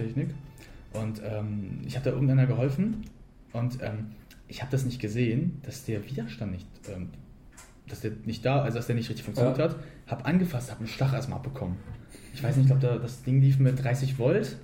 Analogtechnik. 0.00 0.34
Und 0.92 1.22
ähm, 1.24 1.80
ich 1.86 1.94
habe 1.96 2.04
da 2.04 2.10
irgendeiner 2.10 2.46
geholfen 2.46 3.04
und 3.52 3.78
ähm, 3.80 4.06
ich 4.48 4.60
habe 4.60 4.72
das 4.72 4.84
nicht 4.84 5.00
gesehen, 5.00 5.60
dass 5.62 5.84
der 5.84 6.04
Widerstand 6.08 6.52
nicht, 6.52 6.66
ähm, 6.92 7.10
dass 7.86 8.00
der 8.00 8.12
nicht 8.24 8.44
da, 8.44 8.62
also 8.62 8.78
dass 8.78 8.86
der 8.88 8.96
nicht 8.96 9.08
richtig 9.08 9.24
funktioniert 9.24 9.58
Ja. 9.58 9.64
hat. 9.64 9.76
Habe 10.08 10.24
angefasst, 10.24 10.70
habe 10.70 10.80
einen 10.80 10.88
Schlag 10.88 11.12
erstmal 11.12 11.38
abbekommen. 11.38 11.76
Ich 12.34 12.42
weiß 12.42 12.56
nicht, 12.56 12.64
ich 12.64 12.78
glaube, 12.78 12.94
da, 12.94 12.98
das 13.00 13.22
Ding 13.22 13.40
lief 13.40 13.58
mit 13.60 13.82
30 13.82 14.18
Volt. 14.18 14.56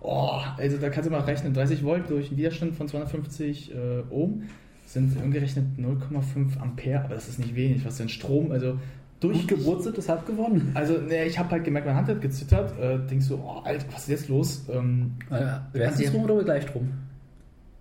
Oh, 0.00 0.40
also 0.56 0.78
da 0.78 0.90
kannst 0.90 1.08
du 1.08 1.12
mal 1.12 1.20
rechnen, 1.20 1.54
30 1.54 1.84
Volt 1.84 2.10
durch 2.10 2.28
einen 2.28 2.38
Widerstand 2.38 2.74
von 2.74 2.88
250 2.88 3.72
äh, 3.72 4.02
Ohm 4.10 4.42
sind 4.84 5.16
umgerechnet 5.22 5.64
0,5 5.78 6.58
Ampere, 6.58 7.04
aber 7.04 7.14
das 7.14 7.28
ist 7.28 7.38
nicht 7.38 7.54
wenig, 7.54 7.84
was 7.84 7.96
denn 7.98 8.08
Strom, 8.08 8.50
also 8.50 8.78
durch 9.22 9.46
Gut 9.46 9.58
gewurzelt, 9.58 9.96
deshalb 9.96 10.26
gewonnen. 10.26 10.72
also, 10.74 10.98
ne, 10.98 11.24
ich 11.24 11.38
habe 11.38 11.50
halt 11.50 11.64
gemerkt, 11.64 11.86
meine 11.86 11.98
Hand 11.98 12.08
hat 12.08 12.20
gezittert. 12.20 12.78
Äh, 12.78 12.98
denkst 13.08 13.26
so, 13.26 13.36
oh, 13.36 13.62
Alter, 13.64 13.86
was 13.92 14.02
ist 14.02 14.08
jetzt 14.08 14.28
los? 14.28 14.64
Ähm, 14.70 15.12
Wechselstrom 15.72 16.24
oder 16.24 16.42
Gleichstrom? 16.44 16.88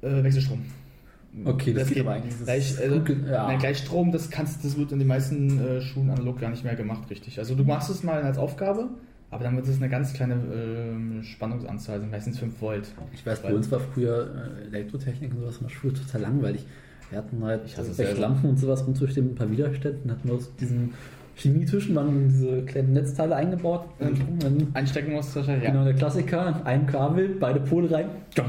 äh, 0.01 0.23
Wechselstrom. 0.23 0.61
Okay, 1.45 1.73
das 1.73 1.87
geht 1.87 2.01
aber 2.01 2.11
eigentlich. 2.13 2.35
Das 2.35 2.43
Gleich, 2.43 2.77
also, 2.77 2.99
gut 2.99 3.17
ja. 3.25 3.47
nein, 3.47 3.59
Gleichstrom, 3.59 4.11
das 4.11 4.29
kannst, 4.29 4.65
das 4.65 4.77
wird 4.77 4.91
in 4.91 4.99
den 4.99 5.07
meisten 5.07 5.59
äh, 5.59 5.81
Schulen 5.81 6.09
analog 6.09 6.39
gar 6.41 6.49
nicht 6.49 6.63
mehr 6.65 6.75
gemacht, 6.75 7.09
richtig. 7.09 7.39
Also 7.39 7.55
du 7.55 7.63
machst 7.63 7.89
es 7.89 8.03
mal 8.03 8.21
als 8.21 8.37
Aufgabe, 8.37 8.89
aber 9.29 9.45
dann 9.45 9.55
wird 9.55 9.65
es 9.67 9.77
eine 9.77 9.87
ganz 9.87 10.11
kleine 10.11 10.35
ähm, 10.53 11.23
Spannungsanzahl, 11.23 11.95
also 11.95 12.07
meistens 12.07 12.37
5 12.37 12.61
Volt. 12.61 12.91
Ich 13.13 13.25
weiß, 13.25 13.43
bei 13.43 13.53
uns 13.53 13.71
war 13.71 13.79
früher 13.79 14.51
äh, 14.61 14.67
Elektrotechnik 14.67 15.31
und 15.31 15.39
sowas 15.39 15.57
in 15.57 15.67
der 15.67 15.73
Schule 15.73 15.93
total 15.93 16.21
langweilig. 16.21 16.65
Wir 17.09 17.19
hatten 17.19 17.43
halt 17.43 17.61
Ich 17.65 17.75
bei 17.75 17.83
selber. 17.83 18.19
Lampen 18.19 18.49
und 18.49 18.57
sowas 18.57 18.85
rumzustehen 18.85 19.27
mit 19.27 19.35
ein 19.35 19.37
paar 19.37 19.51
Widerständen, 19.51 20.11
hatten 20.11 20.27
wir 20.27 20.39
diesen 20.59 20.93
Chemietischen 21.41 21.95
waren 21.95 22.29
diese 22.29 22.61
kleinen 22.63 22.93
Netzteile 22.93 23.35
eingebaut. 23.35 23.85
Ähm, 23.99 24.67
Einstecken 24.73 25.13
musst 25.13 25.31
du 25.31 25.39
wahrscheinlich, 25.39 25.63
ja. 25.63 25.71
Genau, 25.71 25.83
der 25.83 25.93
Klassiker, 25.93 26.61
ein 26.65 26.85
Kabel, 26.85 27.35
beide 27.39 27.59
Pole 27.59 27.89
rein, 27.91 28.05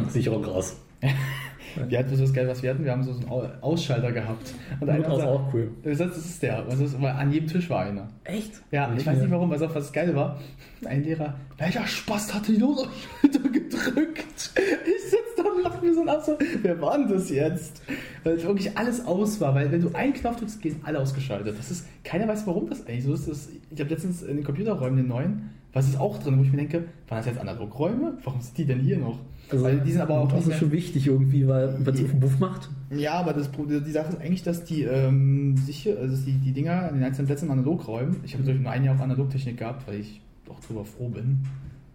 Sicherung 0.09 0.45
raus. 0.45 0.77
Wir 1.89 1.99
hatten 1.99 2.15
so 2.17 2.23
das 2.23 2.33
Geld, 2.33 2.49
was 2.49 2.63
wir 2.63 2.71
hatten, 2.71 2.85
wir 2.85 2.93
haben 2.93 3.03
so 3.03 3.13
einen 3.13 3.29
Au- 3.29 3.49
Ausschalter 3.61 4.13
gehabt. 4.13 4.55
Und 4.81 4.89
einer 4.89 5.03
Das 5.05 5.19
ist 5.19 5.25
auch 5.25 5.53
cool. 5.55 5.71
das 5.83 6.01
ist 6.01 6.43
der. 6.43 6.63
Das 6.63 7.01
weil 7.01 7.11
an 7.13 7.33
jedem 7.33 7.49
Tisch 7.49 7.69
war 7.71 7.81
einer. 7.85 8.09
Echt? 8.25 8.61
Ja, 8.71 8.93
ich 8.97 9.07
weiß 9.07 9.19
nicht 9.21 9.31
warum, 9.31 9.51
also 9.53 9.73
was 9.75 9.93
geil 9.93 10.15
war. 10.15 10.39
Ein 10.85 11.05
Lehrer, 11.05 11.35
welcher 11.59 11.87
Spaß 11.87 12.35
hat 12.35 12.49
die 12.49 12.57
Losschalter 12.57 13.49
gedrückt? 13.53 14.51
Ich 14.57 15.03
sitze 15.11 15.17
da 15.37 15.43
und 15.45 15.63
lache 15.63 15.85
mir 15.85 15.95
so 15.95 16.05
nach 16.05 16.23
so, 16.25 16.37
wer 16.63 16.81
war 16.81 16.99
denn 16.99 17.09
das 17.09 17.31
jetzt? 17.31 17.83
Weil 18.25 18.43
wirklich 18.43 18.77
alles 18.77 19.05
aus 19.07 19.41
war, 19.41 19.55
weil 19.55 19.71
wenn 19.71 19.81
du 19.81 19.95
einen 19.95 20.13
Knopf 20.13 20.37
drückst, 20.37 20.61
gehen 20.63 20.81
alle 20.85 20.99
ausgeschaltet. 21.01 21.57
Das 21.59 21.71
ist, 21.71 21.87
keiner 22.05 22.27
weiß, 22.29 22.47
warum 22.47 22.69
das 22.69 22.87
eigentlich 22.87 23.05
so 23.05 23.15
ist. 23.15 23.29
Das, 23.29 23.49
ich 23.71 23.81
habe 23.81 23.91
letztens 23.91 24.23
in 24.23 24.37
den 24.37 24.45
Computerräumen 24.45 24.97
den 24.97 25.09
neuen, 25.09 25.51
was 25.73 25.89
ist 25.89 25.99
auch 25.99 26.19
drin, 26.19 26.39
wo 26.39 26.43
ich 26.43 26.51
mir 26.51 26.59
denke, 26.59 26.79
waren 27.09 27.19
das 27.19 27.27
jetzt 27.27 27.39
Analogräume? 27.39 28.19
Warum 28.25 28.41
sind 28.41 28.59
die 28.59 28.65
denn 28.67 28.81
hier 28.81 28.99
noch? 28.99 29.19
Also, 29.53 29.65
weil 29.65 29.81
die 29.81 29.93
sind 29.93 30.01
aber 30.01 30.19
auch 30.19 30.33
das 30.33 30.47
ist 30.47 30.59
schon 30.59 30.73
wichtig 30.73 31.07
irgendwie, 31.07 31.47
weil 31.47 31.77
wenn 31.79 31.95
es 31.95 32.03
auf 32.03 32.11
den 32.11 32.21
Buff 32.21 32.39
macht. 32.39 32.69
ja, 32.91 33.15
aber 33.15 33.33
das, 33.33 33.51
die 33.53 33.91
Sache 33.91 34.11
ist 34.11 34.21
eigentlich, 34.21 34.43
dass 34.43 34.65
die 34.65 34.83
ähm, 34.83 35.57
sicher, 35.57 35.97
also 36.01 36.17
die, 36.25 36.33
die 36.33 36.53
Dinger 36.53 36.89
an 36.89 36.95
den 36.95 37.05
einzelnen 37.05 37.27
Plätzen 37.27 37.51
analog 37.51 37.87
räumen. 37.87 38.17
Ich 38.25 38.33
habe 38.35 38.43
natürlich 38.43 38.63
nur 38.63 38.71
ein 38.71 38.85
Jahr 38.85 38.97
auch 38.97 39.01
Analogtechnik 39.01 39.59
gehabt, 39.59 39.87
weil 39.87 40.01
ich 40.01 40.21
auch 40.49 40.61
drüber 40.61 40.85
froh 40.85 41.09
bin. 41.09 41.41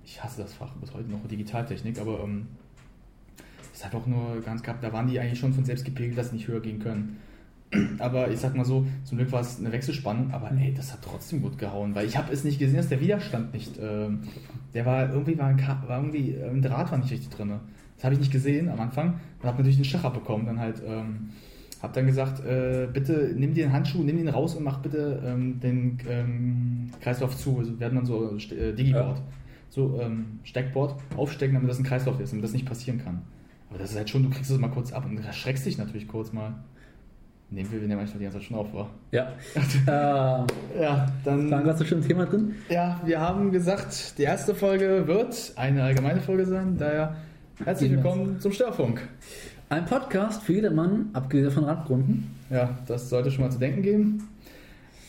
Ich 0.06 0.23
hasse 0.23 0.41
das 0.41 0.53
Fach 0.53 0.73
bis 0.75 0.94
heute 0.94 1.09
noch 1.09 1.25
Digitaltechnik, 1.28 2.00
aber 2.00 2.23
ähm, 2.23 2.47
es 3.74 3.85
hat 3.85 3.94
auch 3.94 4.07
nur 4.07 4.41
ganz 4.41 4.63
gehabt, 4.63 4.84
da 4.84 4.91
waren 4.94 5.07
die 5.07 5.19
eigentlich 5.19 5.39
schon 5.39 5.53
von 5.53 5.66
selbst 5.66 5.85
gepegelt, 5.85 6.18
dass 6.18 6.29
sie 6.29 6.38
nicht 6.38 6.47
höher 6.47 6.62
gehen 6.62 6.79
können. 6.79 7.18
Aber 8.00 8.32
ich 8.32 8.40
sag 8.40 8.56
mal 8.56 8.64
so, 8.64 8.86
zum 9.04 9.18
Glück 9.18 9.32
war 9.34 9.42
es 9.42 9.60
eine 9.60 9.72
Wechselspannung, 9.72 10.32
aber 10.32 10.52
ey, 10.52 10.74
das 10.74 10.94
hat 10.94 11.00
trotzdem 11.02 11.42
gut 11.42 11.58
gehauen, 11.58 11.94
weil 11.96 12.08
ich 12.08 12.16
habe 12.18 12.32
es 12.32 12.44
nicht 12.46 12.60
gesehen, 12.60 12.78
dass 12.78 12.88
der 12.88 13.02
Widerstand 13.02 13.54
nicht, 13.54 13.78
ähm, 13.82 14.22
der 14.74 14.86
war 14.86 15.12
irgendwie 15.12 15.38
war 15.38 15.48
ein, 15.48 15.60
war 15.88 15.98
irgendwie 16.00 16.32
äh, 16.32 16.50
ein 16.50 16.62
Draht 16.62 16.92
war 16.92 16.98
nicht 16.98 17.12
richtig 17.12 17.30
drin. 17.30 17.52
Das 17.96 18.04
habe 18.06 18.14
ich 18.14 18.20
nicht 18.20 18.32
gesehen 18.32 18.70
am 18.70 18.80
Anfang 18.80 19.16
und 19.42 19.46
habe 19.48 19.58
natürlich 19.58 19.76
einen 19.78 19.86
Schach 19.86 20.06
abbekommen. 20.06 20.46
Dann 20.46 20.60
halt, 20.60 20.82
ähm, 20.88 21.30
habe 21.82 21.94
dann 21.94 22.06
gesagt, 22.06 22.40
äh, 22.46 22.88
bitte 22.92 23.34
nimm 23.36 23.54
dir 23.54 23.66
den 23.66 23.74
Handschuh, 23.74 24.02
nimm 24.02 24.18
den 24.18 24.30
raus 24.30 24.56
und 24.56 24.64
mach 24.64 24.78
bitte 24.80 25.22
ähm, 25.26 25.60
den 25.60 25.98
ähm, 26.10 26.92
Kreislauf 27.02 27.36
zu. 27.36 27.60
Also 27.60 27.78
wir 27.80 27.86
hatten 27.86 27.96
dann 27.98 28.06
so 28.06 28.36
äh, 28.38 28.74
Digiboard, 28.74 29.18
Ja. 29.18 29.24
so 29.70 30.00
ähm, 30.02 30.40
Steckboard 30.44 30.96
aufstecken, 31.18 31.56
damit 31.56 31.70
das 31.70 31.80
ein 31.80 31.84
Kreislauf 31.84 32.20
ist, 32.22 32.32
damit 32.32 32.46
das 32.46 32.54
nicht 32.54 32.66
passieren 32.66 33.04
kann. 33.04 33.24
Aber 33.70 33.80
das 33.80 33.92
ist 33.92 33.98
halt 33.98 34.10
schon, 34.10 34.24
du 34.24 34.30
kriegst 34.30 34.50
es 34.50 34.58
mal 34.58 34.70
kurz 34.70 34.94
ab 34.94 35.06
und 35.06 35.18
erschreckst 35.18 35.66
dich 35.66 35.78
natürlich 35.78 36.08
kurz 36.08 36.32
mal. 36.32 36.54
Nehmen 37.50 37.72
wir, 37.72 37.81
wenn 37.81 37.88
der 37.88 37.97
manchmal 37.97 38.19
die 38.19 38.25
ganze 38.25 38.40
Zeit 38.40 38.47
schon 38.47 38.58
auf 38.58 38.74
war. 38.74 38.90
Ja. 39.12 39.31
äh, 39.88 40.81
Ja, 40.81 41.06
dann. 41.24 41.50
waren 41.50 41.66
wir 41.66 41.85
schon 41.85 42.06
Thema 42.06 42.25
drin? 42.25 42.56
Ja, 42.69 43.00
wir 43.06 43.22
haben 43.22 43.53
gesagt, 43.53 44.18
die 44.18 44.24
erste 44.24 44.53
Folge 44.53 45.08
wird 45.08 45.53
eine 45.56 45.84
allgemeine 45.84 46.19
Folge 46.19 46.46
sein. 46.46 46.75
Daher 46.78 47.16
herzlich 47.63 47.91
willkommen 47.91 48.41
zum 48.41 48.52
Störfunk. 48.52 49.07
Ein 49.69 49.86
Podcast 49.86 50.44
für 50.44 50.53
jedermann, 50.53 51.09
abgesehen 51.13 51.52
von 51.52 51.63
Radgründen. 51.63 52.36
Ja, 52.50 52.78
das 52.86 53.09
sollte 53.09 53.31
schon 53.31 53.46
mal 53.46 53.52
zu 53.52 53.59
denken 53.59 53.81
geben. 53.81 54.28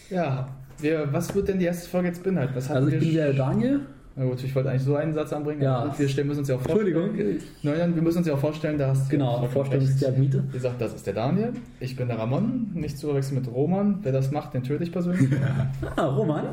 Ja, 0.09 0.49
wir, 0.81 1.13
was 1.13 1.35
wird 1.35 1.49
denn 1.49 1.59
die 1.59 1.65
erste 1.65 1.89
Folge 1.89 2.07
jetzt 2.07 2.23
beinhalten? 2.23 2.55
Also 2.55 2.87
ich 2.87 2.93
wir 2.95 3.01
bin 3.01 3.15
der 3.15 3.33
Daniel. 3.33 3.81
Na 4.19 4.25
gut, 4.25 4.43
ich 4.43 4.53
wollte 4.55 4.71
eigentlich 4.71 4.83
so 4.83 4.97
einen 4.97 5.15
Satz 5.15 5.33
anbringen. 5.33 5.63
Ja. 5.63 5.95
Wir 5.97 6.09
stellen, 6.09 6.27
müssen 6.27 6.41
uns 6.41 6.49
ja 6.49 6.57
auch 6.57 6.61
vorstellen. 6.61 6.97
Entschuldigung. 6.97 7.41
Nein, 7.63 7.95
wir 7.95 8.03
müssen 8.03 8.19
uns 8.19 8.27
ja 8.27 8.35
auch 8.35 8.39
vorstellen, 8.41 8.77
da 8.77 8.89
hast 8.89 9.07
du 9.07 9.11
Genau, 9.11 9.31
vollkommen 9.33 9.53
Vorstellungsdiagmite. 9.53 10.39
recht. 10.39 10.49
Wie 10.49 10.53
gesagt, 10.57 10.81
das 10.81 10.95
ist 10.95 11.07
der 11.07 11.15
Daniel. 11.15 11.53
Ich 11.79 11.95
bin 11.95 12.09
der 12.09 12.19
Ramon. 12.19 12.71
Nicht 12.75 12.99
zu 12.99 13.07
verwechseln 13.07 13.39
mit 13.41 13.49
Roman. 13.53 14.01
Wer 14.03 14.11
das 14.11 14.33
macht, 14.33 14.55
den 14.55 14.65
töte 14.65 14.83
ich 14.83 14.91
persönlich. 14.93 15.31
Ah, 15.97 16.07
Roman. 16.07 16.47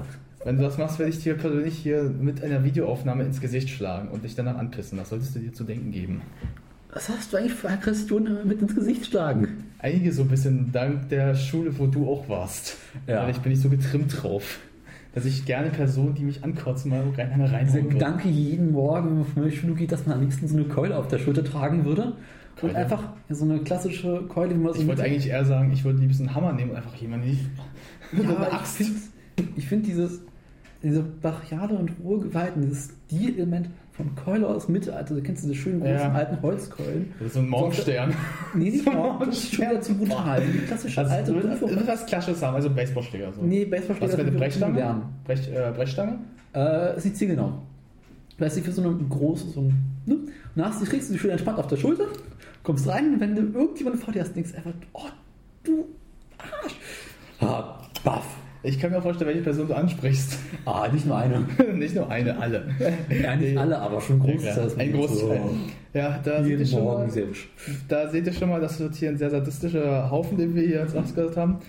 Wenn 0.43 0.57
du 0.57 0.63
das 0.63 0.77
machst, 0.77 0.99
werde 0.99 1.09
ich 1.11 1.23
dir 1.23 1.33
persönlich 1.33 1.75
hier 1.75 2.03
mit 2.03 2.43
einer 2.43 2.63
Videoaufnahme 2.63 3.23
ins 3.23 3.41
Gesicht 3.41 3.69
schlagen 3.69 4.09
und 4.09 4.23
dich 4.23 4.35
danach 4.35 4.59
anpissen. 4.59 4.99
Das 4.99 5.09
solltest 5.09 5.35
du 5.35 5.39
dir 5.39 5.51
zu 5.51 5.63
denken 5.63 5.89
geben. 5.91 6.21
Was 6.93 7.09
hast 7.09 7.33
du 7.33 7.37
eigentlich 7.37 7.53
für 7.55 7.67
Aggressionen 7.69 8.47
mit 8.47 8.61
ins 8.61 8.75
Gesicht 8.75 9.07
schlagen? 9.07 9.47
Einige 9.79 10.11
so 10.13 10.21
ein 10.21 10.27
bisschen 10.27 10.71
dank 10.71 11.09
der 11.09 11.33
Schule, 11.33 11.77
wo 11.79 11.87
du 11.87 12.07
auch 12.07 12.29
warst. 12.29 12.77
Ja. 13.07 13.23
Weil 13.23 13.31
ich 13.31 13.39
bin 13.39 13.51
nicht 13.53 13.61
so 13.63 13.69
getrimmt 13.69 14.21
drauf. 14.21 14.59
Dass 15.15 15.25
ich 15.25 15.45
gerne 15.45 15.69
Personen, 15.69 16.13
die 16.13 16.23
mich 16.23 16.43
ankotzen, 16.43 16.91
mal 16.91 17.03
rein 17.17 17.31
einer 17.31 17.45
Dieser 17.45 17.57
reinhauen 17.57 17.83
würde. 17.85 17.95
Gedanke 17.95 18.29
jeden 18.29 18.71
Morgen, 18.71 19.25
der 19.45 19.51
Schule 19.51 19.73
geht, 19.73 19.91
dass 19.91 20.05
man 20.05 20.17
am 20.17 20.21
liebsten 20.21 20.47
so 20.47 20.55
eine 20.55 20.65
Keule 20.65 20.97
auf 20.97 21.07
der 21.07 21.19
Schulter 21.19 21.43
tragen 21.43 21.85
würde. 21.85 22.03
Und 22.61 22.69
Keule? 22.69 22.75
einfach 22.75 23.03
so 23.29 23.45
eine 23.45 23.59
klassische 23.59 24.23
Keule, 24.27 24.51
wie 24.51 24.59
man 24.59 24.73
so 24.73 24.81
Ich 24.81 24.87
wollte 24.87 25.03
eigentlich 25.03 25.29
eher 25.29 25.45
sagen, 25.45 25.71
ich 25.73 25.83
würde 25.83 25.99
liebsten 25.99 26.27
einen 26.27 26.35
Hammer 26.35 26.53
nehmen 26.53 26.71
und 26.71 26.77
einfach 26.77 26.95
jemanden 26.95 27.29
nicht. 27.29 27.41
Ja, 28.11 28.61
ich 28.69 28.69
finde 28.75 29.61
find 29.61 29.87
dieses 29.87 30.21
diese 30.85 31.01
brachiale 31.01 31.75
und 31.75 31.91
rohe 32.03 32.19
Gewalt, 32.19 32.55
und 32.55 32.61
dieses 32.61 32.93
Stilelement 33.07 33.69
von 33.97 34.13
Keule 34.15 34.47
aus 34.47 34.67
Mittelalter, 34.67 35.15
du 35.15 35.21
kennst 35.21 35.43
diese 35.43 35.55
schönen 35.55 35.79
großen 35.79 35.95
Ja. 35.95 36.11
alten 36.11 36.41
Holzkeulen. 36.41 37.13
Das 37.19 37.27
ist 37.27 37.33
so 37.35 37.39
ein 37.39 37.47
Morgenstern. 37.49 38.13
Nee, 38.53 38.69
nicht 38.69 38.83
So 38.83 38.91
mal, 38.91 39.19
das 39.25 39.37
ist 39.37 39.55
schon 39.55 39.69
wieder 39.69 39.81
zu 39.81 39.93
brutal. 39.95 40.41
Die 40.41 40.57
klassische 40.59 40.99
Also, 41.01 41.13
alte 41.13 41.33
willst 41.35 41.61
Dürfe. 41.61 41.87
was 41.87 42.05
Klassisches 42.05 42.41
haben, 42.41 42.55
also 42.55 42.69
Baseballschläger. 42.69 43.31
So. 43.33 43.41
Nee, 43.41 43.63
Was 43.63 43.69
Baseballschläger 43.71 44.11
für 44.15 44.21
eine 44.21 44.23
sind 44.25 44.33
wir 44.33 44.39
Brechstange? 44.39 45.01
Brech, 45.25 45.49
äh, 45.51 45.71
Brechstange? 45.75 46.19
Äh, 46.53 46.97
ist 46.97 47.05
nicht 47.05 47.17
zielgenau. 47.17 47.53
Weißt 48.37 48.57
du, 48.57 48.61
für 48.61 48.71
so 48.73 48.81
eine 48.81 48.93
große, 49.09 49.49
so 49.49 49.61
ein. 49.61 49.73
Ne? 50.05 50.15
Und 50.15 50.31
du, 50.81 50.85
kriegst 50.85 51.09
du 51.09 51.13
die 51.13 51.19
schön 51.19 51.31
entspannt 51.31 51.57
auf 51.57 51.67
der 51.67 51.77
Schulter, 51.77 52.03
kommst 52.63 52.87
rein 52.87 53.13
und 53.13 53.19
wenn 53.21 53.33
du 53.35 53.41
irgendjemanden 53.57 54.01
vor 54.01 54.13
dir 54.13 54.21
hast, 54.21 54.35
denkst 54.35 54.51
du 54.51 54.57
einfach, 54.57 54.73
oh, 54.93 55.01
du 55.63 55.85
Arsch. 56.37 56.75
Ah, 57.39 57.79
baff. 58.03 58.25
Ich 58.65 58.79
kann 58.79 58.91
mir 58.91 58.97
auch 58.97 59.03
vorstellen, 59.03 59.29
welche 59.29 59.43
Person 59.43 59.67
du 59.67 59.73
ansprichst. 59.73 60.37
Ah, 60.65 60.87
nicht 60.91 61.05
nur 61.05 61.15
eine. 61.15 61.45
nicht 61.75 61.93
nur 61.93 62.09
eine, 62.09 62.39
alle. 62.39 62.65
Ja, 63.21 63.35
nicht 63.35 63.55
alle, 63.55 63.77
aber 63.77 64.01
schon 64.01 64.19
ein 64.19 64.39
Ja, 64.39 64.55
Großteil. 64.55 64.71
ein 64.79 64.93
Großteil. 64.93 65.41
Ja, 65.93 66.19
da 66.23 66.43
seht, 66.43 66.59
ihr 66.59 66.65
schon 66.65 66.83
Morgen 66.83 67.03
mal, 67.03 67.09
selbst. 67.11 67.43
da 67.87 68.09
seht 68.09 68.25
ihr 68.25 68.33
schon 68.33 68.49
mal, 68.49 68.59
das 68.59 68.79
wird 68.79 68.95
hier 68.95 69.09
ein 69.09 69.17
sehr 69.17 69.29
sadistischer 69.29 70.09
Haufen, 70.09 70.39
den 70.39 70.55
wir 70.55 70.63
hier 70.63 70.79
jetzt 70.79 70.97
ausgehört 70.97 71.37
haben. 71.37 71.59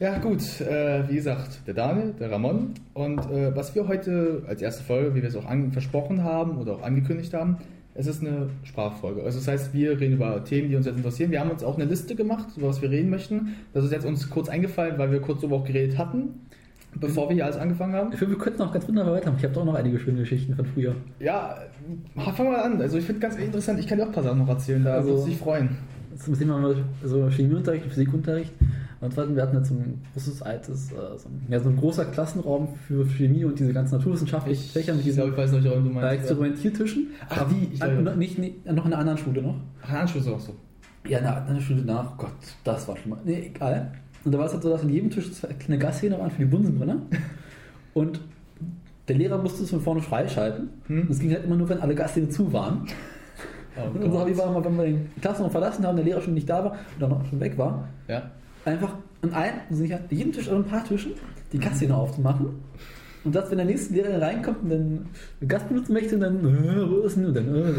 Ja, 0.00 0.18
gut, 0.18 0.60
äh, 0.60 1.08
wie 1.08 1.14
gesagt, 1.14 1.60
der 1.66 1.72
Daniel, 1.72 2.12
der 2.20 2.30
Ramon. 2.30 2.74
Und 2.92 3.20
äh, 3.30 3.56
was 3.56 3.74
wir 3.74 3.88
heute 3.88 4.42
als 4.46 4.60
erste 4.60 4.82
Folge, 4.82 5.14
wie 5.14 5.22
wir 5.22 5.28
es 5.30 5.36
auch 5.36 5.48
versprochen 5.70 6.22
haben 6.22 6.58
oder 6.58 6.74
auch 6.74 6.82
angekündigt 6.82 7.32
haben, 7.32 7.56
es 7.94 8.06
ist 8.06 8.22
eine 8.22 8.48
Sprachfolge. 8.64 9.22
Also 9.22 9.38
das 9.38 9.48
heißt, 9.48 9.74
wir 9.74 10.00
reden 10.00 10.14
über 10.14 10.42
Themen, 10.44 10.68
die 10.70 10.76
uns 10.76 10.86
jetzt 10.86 10.96
interessieren. 10.96 11.30
Wir 11.30 11.40
haben 11.40 11.50
uns 11.50 11.62
auch 11.62 11.76
eine 11.76 11.84
Liste 11.84 12.14
gemacht, 12.14 12.48
über 12.56 12.68
was 12.68 12.80
wir 12.80 12.90
reden 12.90 13.10
möchten. 13.10 13.54
Das 13.74 13.84
ist 13.84 13.92
jetzt 13.92 14.06
uns 14.06 14.28
kurz 14.30 14.48
eingefallen, 14.48 14.96
weil 14.98 15.10
wir 15.12 15.20
kurz 15.20 15.40
darüber 15.40 15.56
auch 15.56 15.64
geredet 15.64 15.98
hatten, 15.98 16.40
bevor 16.94 17.28
wir 17.28 17.34
hier 17.34 17.44
alles 17.44 17.56
angefangen 17.56 17.94
haben. 17.94 18.12
Ich 18.12 18.18
finde, 18.18 18.34
wir 18.34 18.42
könnten 18.42 18.62
auch 18.62 18.72
ganz 18.72 18.88
wunderbar 18.88 19.14
weitermachen. 19.14 19.38
Ich 19.38 19.44
habe 19.44 19.54
doch 19.54 19.64
noch 19.64 19.74
einige 19.74 19.98
schöne 19.98 20.20
Geschichten 20.20 20.54
von 20.56 20.64
früher. 20.64 20.94
Ja, 21.20 21.56
fang 22.34 22.46
mal 22.46 22.60
an. 22.62 22.80
Also 22.80 22.96
ich 22.98 23.04
finde 23.04 23.20
ganz 23.20 23.36
interessant, 23.36 23.78
ich 23.78 23.86
kann 23.86 23.98
dir 23.98 24.04
auch 24.04 24.08
ein 24.08 24.14
paar 24.14 24.22
Sachen 24.24 24.38
noch 24.38 24.48
erzählen, 24.48 24.82
da 24.84 24.94
Also- 24.94 25.10
würde 25.10 25.24
dich 25.30 25.36
freuen. 25.38 25.70
Zum 26.18 26.38
Thema 26.38 26.58
mal 26.58 26.76
so 27.02 27.28
Chemieunterricht, 27.30 27.86
Physikunterricht. 27.86 28.52
Und 29.02 29.16
hatten, 29.16 29.34
wir 29.36 29.42
hatten 29.42 29.56
jetzt 29.56 29.68
so 29.68 29.74
ein 29.74 30.00
großes, 30.14 30.42
altes, 30.42 30.92
äh, 30.92 30.94
so 31.18 31.28
ein, 31.28 31.42
ja, 31.50 31.58
so 31.60 31.68
ein 31.68 31.76
großer 31.76 32.04
Klassenraum 32.06 32.68
für 32.86 33.04
Chemie 33.04 33.44
und 33.44 33.58
diese 33.58 33.72
ganzen 33.72 33.96
naturwissenschaftlichen 33.98 34.70
Fächer 34.70 34.92
mit 34.92 35.00
ich 35.00 35.06
diesen 35.06 35.16
glaube, 35.24 35.32
ich 35.32 35.36
weiß 35.38 35.52
nicht, 35.52 35.64
du 35.66 35.70
äh, 35.72 35.80
meinst. 35.80 36.12
Experimentiertischen. 36.20 37.08
Ach, 37.28 37.40
Aber 37.40 37.52
die, 37.52 37.68
ich 37.74 37.82
an, 37.82 37.90
glaube- 37.90 38.02
noch- 38.04 38.16
nicht, 38.16 38.38
nicht, 38.38 38.64
noch 38.64 38.86
in 38.86 38.92
einer 38.92 38.98
anderen 38.98 39.18
Schule 39.18 39.42
noch. 39.42 39.56
Ach, 39.82 39.92
Anschluss 39.92 40.26
auch 40.28 40.38
so. 40.40 40.54
Ja, 41.08 41.18
in 41.18 41.24
einer 41.26 41.36
anderen 41.36 41.60
Schule 41.60 41.82
nach. 41.82 42.16
Gott, 42.16 42.30
das 42.64 42.86
war 42.86 42.96
schon 42.96 43.10
mal. 43.10 43.18
Nee, 43.24 43.50
egal. 43.54 43.90
Und 44.24 44.32
da 44.32 44.38
war 44.38 44.46
es 44.46 44.52
halt 44.52 44.62
so, 44.62 44.70
dass 44.70 44.82
an 44.82 44.88
jedem 44.88 45.10
Tisch 45.10 45.32
zwei 45.32 45.48
kleine 45.54 45.78
Gashähne 45.80 46.16
waren 46.18 46.30
für 46.30 46.38
die 46.38 46.44
Bunsenbrenner. 46.44 46.96
Und 47.94 48.20
Der 49.08 49.16
Lehrer 49.16 49.36
musste 49.38 49.64
es 49.64 49.70
von 49.70 49.80
vorne 49.80 50.00
freischalten. 50.00 50.68
Hm. 50.86 51.08
Das 51.08 51.18
ging 51.18 51.32
halt 51.32 51.44
immer 51.44 51.56
nur, 51.56 51.68
wenn 51.68 51.80
alle 51.80 51.94
Gaststätten 51.96 52.30
zu 52.30 52.52
waren. 52.52 52.86
Oh 53.76 53.90
Und 53.98 54.02
unser 54.04 54.20
Hobby 54.20 54.38
war 54.38 54.46
immer, 54.48 54.64
wenn 54.64 54.76
wir 54.76 54.84
den 54.84 55.10
Klassenraum 55.20 55.50
verlassen 55.50 55.84
haben, 55.84 55.96
der 55.96 56.04
Lehrer 56.04 56.20
schon 56.20 56.34
nicht 56.34 56.48
da 56.48 56.62
war 56.64 56.76
und 57.00 57.12
auch 57.12 57.24
schon 57.26 57.40
weg 57.40 57.58
war, 57.58 57.88
Ja. 58.06 58.30
Einfach 58.64 58.96
an 59.22 59.32
einem, 59.34 59.56
also 59.70 59.84
an 59.84 60.00
jedem 60.10 60.32
Tisch, 60.32 60.48
aber 60.48 60.58
ein 60.58 60.64
paar 60.64 60.84
Tischen, 60.84 61.12
die 61.52 61.58
Kasszene 61.58 61.94
aufzumachen. 61.94 62.46
Und 63.24 63.34
dass, 63.34 63.50
wenn 63.50 63.58
der 63.58 63.66
nächste 63.66 63.94
Lehrer 63.94 64.20
reinkommt 64.20 64.62
und 64.64 64.70
dann 64.70 65.06
Gast 65.46 65.68
benutzen 65.68 65.92
möchte, 65.92 66.18
dann, 66.18 66.38
äh, 66.40 66.90
wo 66.90 66.98
ist 67.02 67.16
denn? 67.16 67.26
Und 67.26 67.36
dann, 67.36 67.54
äh, 67.54 67.72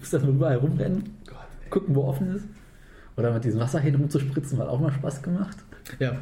muss 0.00 0.10
das 0.10 0.22
mal 0.22 0.30
überall 0.30 0.56
rumrennen, 0.56 1.02
gucken, 1.68 1.94
wo 1.94 2.04
offen 2.04 2.34
ist. 2.34 2.44
Oder 3.16 3.34
mit 3.34 3.44
diesen 3.44 3.60
Wasserhähnen 3.60 4.00
rumzuspritzen, 4.00 4.58
hat 4.58 4.68
auch 4.68 4.80
mal 4.80 4.92
Spaß 4.92 5.22
gemacht. 5.22 5.56
Ja. 5.98 6.12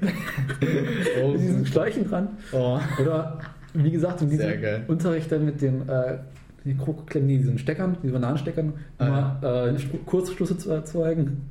Mit 0.00 1.40
diesen 1.40 1.66
Schläuchen 1.66 2.08
dran. 2.08 2.28
oh. 2.52 2.78
Oder, 3.00 3.38
wie 3.74 3.90
gesagt, 3.90 4.22
in 4.22 4.30
diesem. 4.30 4.50
Unterricht 4.88 5.30
dann 5.30 5.44
mit 5.44 5.60
den, 5.60 5.88
äh, 5.88 6.18
die 6.64 6.74
Krokoklemmen, 6.76 7.28
diesen 7.28 7.58
Steckern, 7.58 7.96
diesen 8.02 8.14
Bananensteckern, 8.14 8.72
Ah, 8.98 9.36
immer 9.42 9.68
äh, 9.76 9.98
Kurzschlüsse 10.06 10.56
zu 10.56 10.70
erzeugen. 10.70 11.42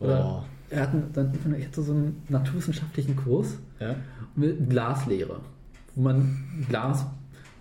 Oder 0.00 0.24
Oh. 0.26 0.42
Er 0.70 0.82
hatten 0.82 1.04
dann, 1.12 1.32
ich 1.58 1.66
hatte 1.66 1.82
so 1.82 1.92
einen 1.92 2.22
naturwissenschaftlichen 2.28 3.16
Kurs 3.16 3.56
Ja. 3.80 3.96
mit 4.36 4.70
Glaslehre, 4.70 5.40
wo 5.94 6.02
man 6.02 6.38
Glas 6.68 7.06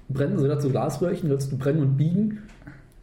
brennen, 0.08 0.34
also 0.34 0.48
dazu 0.48 0.70
Glasröhrchen, 0.70 1.30
dazu 1.30 1.58
brennen 1.58 1.82
und 1.82 1.98
biegen. 1.98 2.40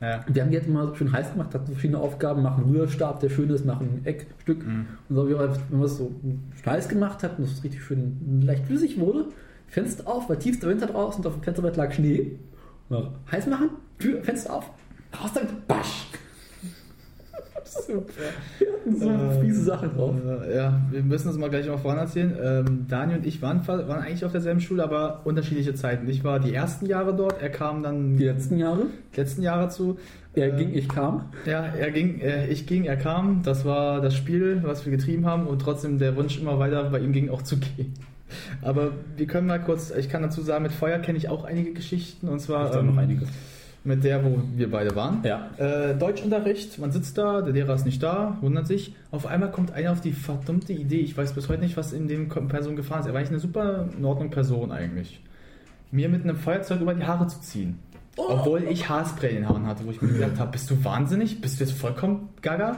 Ja. 0.00 0.25
Wir 0.29 0.43
haben 0.43 0.50
die 0.50 0.58
halt 0.58 0.67
immer 0.67 0.87
so 0.88 0.94
schön 0.94 1.11
heiß 1.11 1.32
gemacht, 1.32 1.55
hatten 1.55 1.73
verschiedene 1.73 1.99
Aufgaben, 1.99 2.43
machen 2.43 2.64
einen 2.64 2.75
Rührstab, 2.75 3.20
der 3.20 3.31
schön 3.31 3.49
ist, 3.50 3.64
machen 3.64 3.88
ein 4.03 4.06
Eckstück. 4.06 4.67
Mhm. 4.67 4.87
Und 5.08 5.17
so, 5.17 5.29
wenn 5.29 5.37
man 5.79 5.82
es 5.82 5.97
so 5.97 6.12
heiß 6.67 6.88
gemacht 6.88 7.23
hat 7.23 7.38
und 7.38 7.44
es 7.44 7.64
richtig 7.64 7.82
schön 7.82 8.43
leicht 8.43 8.67
flüssig 8.67 9.00
wurde, 9.00 9.26
Fenster 9.69 10.06
auf, 10.06 10.29
war 10.29 10.38
tiefster 10.38 10.69
Winter 10.69 10.87
draußen 10.87 11.20
und 11.23 11.26
auf 11.26 11.35
dem 11.35 11.43
Fensterbrett 11.43 11.76
lag 11.76 11.93
Schnee. 11.93 12.38
Heiß 13.32 13.47
machen, 13.47 13.70
Tür, 13.99 14.23
Fenster 14.23 14.53
auf, 14.55 14.70
raus 15.20 15.31
damit, 15.35 15.67
basch! 15.67 16.06
Super. 17.87 18.05
Wir 18.58 18.73
hatten 18.73 18.96
so 18.96 19.11
Äh, 19.11 19.40
fiese 19.40 19.62
Sachen 19.64 19.94
drauf. 19.94 20.14
Äh, 20.25 20.56
ja, 20.56 20.81
wir 20.90 21.02
müssen 21.02 21.28
das 21.28 21.37
mal 21.37 21.50
gleich 21.50 21.67
mal 21.69 21.78
voran 21.78 21.99
erzählen. 21.99 22.37
Ähm, 22.43 22.87
Daniel 22.88 23.19
und 23.19 23.26
ich 23.26 23.43
waren, 23.43 23.67
waren 23.67 23.90
eigentlich 24.02 24.25
auf 24.25 24.32
derselben 24.32 24.61
Schule, 24.61 24.82
aber 24.84 25.20
unterschiedliche 25.25 25.75
Zeiten. 25.75 26.08
Ich 26.08 26.25
war 26.25 26.40
die 26.40 26.55
ersten 26.55 26.87
Jahre 26.87 27.14
dort, 27.14 27.40
er 27.40 27.50
kam 27.50 27.82
dann 27.82 28.12
Die 28.12 28.19
die 28.19 28.25
letzten 28.25 28.58
Jahre, 28.58 28.87
letzten 29.14 29.43
Jahre 29.43 29.69
zu. 29.69 29.99
er 30.34 30.55
Äh, 30.55 30.56
ging, 30.56 30.75
ich 30.75 30.88
kam. 30.88 31.26
Ja, 31.46 31.64
er 31.64 31.90
ging, 31.90 32.20
ich 32.49 32.67
ging, 32.67 32.84
er 32.84 32.96
kam. 32.96 33.43
Das 33.43 33.64
war 33.64 34.00
das 34.00 34.14
Spiel, 34.14 34.61
was 34.62 34.84
wir 34.84 34.93
getrieben 34.93 35.26
haben 35.26 35.46
und 35.46 35.61
trotzdem 35.61 35.99
der 35.99 36.17
Wunsch 36.17 36.38
immer 36.38 36.58
weiter 36.58 36.84
bei 36.90 37.00
ihm 37.00 37.12
ging 37.12 37.29
auch 37.31 37.43
zu 37.43 37.56
gehen. 37.76 37.94
Aber 38.62 38.90
wir 39.17 39.26
können 39.26 39.46
mal 39.46 39.61
kurz, 39.61 39.90
ich 39.96 40.08
kann 40.08 40.22
dazu 40.22 40.43
sagen, 40.43 40.64
mit 40.64 40.72
Feuer 40.72 40.99
kenne 40.99 41.17
ich 41.17 41.29
auch 41.29 41.44
einige 41.44 41.72
Geschichten 41.72 42.29
und 42.29 42.40
zwar 42.40 42.67
Ich 42.67 42.72
da 42.72 42.82
noch 42.82 42.93
ähm, 42.94 42.99
einige. 42.99 43.26
Mit 43.87 44.05
der, 44.05 44.25
wo 44.25 44.43
wir 44.56 44.71
beide 44.71 44.94
waren. 44.94 45.23
Ja. 45.23 45.50
Äh, 45.56 45.94
Deutschunterricht, 45.94 46.79
man 46.79 46.91
sitzt 46.91 47.17
da, 47.17 47.41
der 47.41 47.53
Lehrer 47.53 47.75
ist 47.75 47.87
nicht 47.87 48.03
da, 48.03 48.37
wundert 48.41 48.67
sich. 48.67 48.94
Auf 49.11 49.27
einmal 49.27 49.50
kommt 49.50 49.73
einer 49.73 49.93
auf 49.93 50.00
die 50.00 50.12
verdammte 50.12 50.73
Idee, 50.73 51.00
ich 51.00 51.17
weiß 51.17 51.33
bis 51.33 51.49
heute 51.49 51.62
nicht, 51.62 51.77
was 51.77 51.93
in 51.93 52.09
dem 52.09 52.29
Person 52.29 52.77
gefahren 52.77 53.00
ist. 53.00 53.06
Er 53.06 53.12
war 53.12 53.21
eigentlich 53.21 53.31
eine 53.31 53.41
super 53.41 53.88
in 53.97 54.05
Ordnung 54.05 54.31
Person 54.31 54.73
eigentlich. 54.73 55.21
Mir 55.91 56.09
mit 56.09 56.25
einem 56.25 56.37
Feuerzeug 56.37 56.81
über 56.81 56.94
die 56.94 57.05
Haare 57.05 57.29
zu 57.29 57.41
ziehen. 57.41 57.79
Obwohl 58.17 58.65
ich 58.65 58.88
Haarspray 58.88 59.31
in 59.31 59.37
den 59.37 59.49
Haaren 59.49 59.67
hatte, 59.67 59.85
wo 59.87 59.91
ich 59.91 60.00
mir 60.00 60.12
gedacht 60.12 60.39
habe, 60.39 60.53
bist 60.53 60.71
du 60.71 60.85
wahnsinnig? 60.85 61.41
Bist 61.41 61.61
du 61.61 61.65
jetzt 61.65 61.79
vollkommen 61.79 62.31
gaga? 62.41 62.77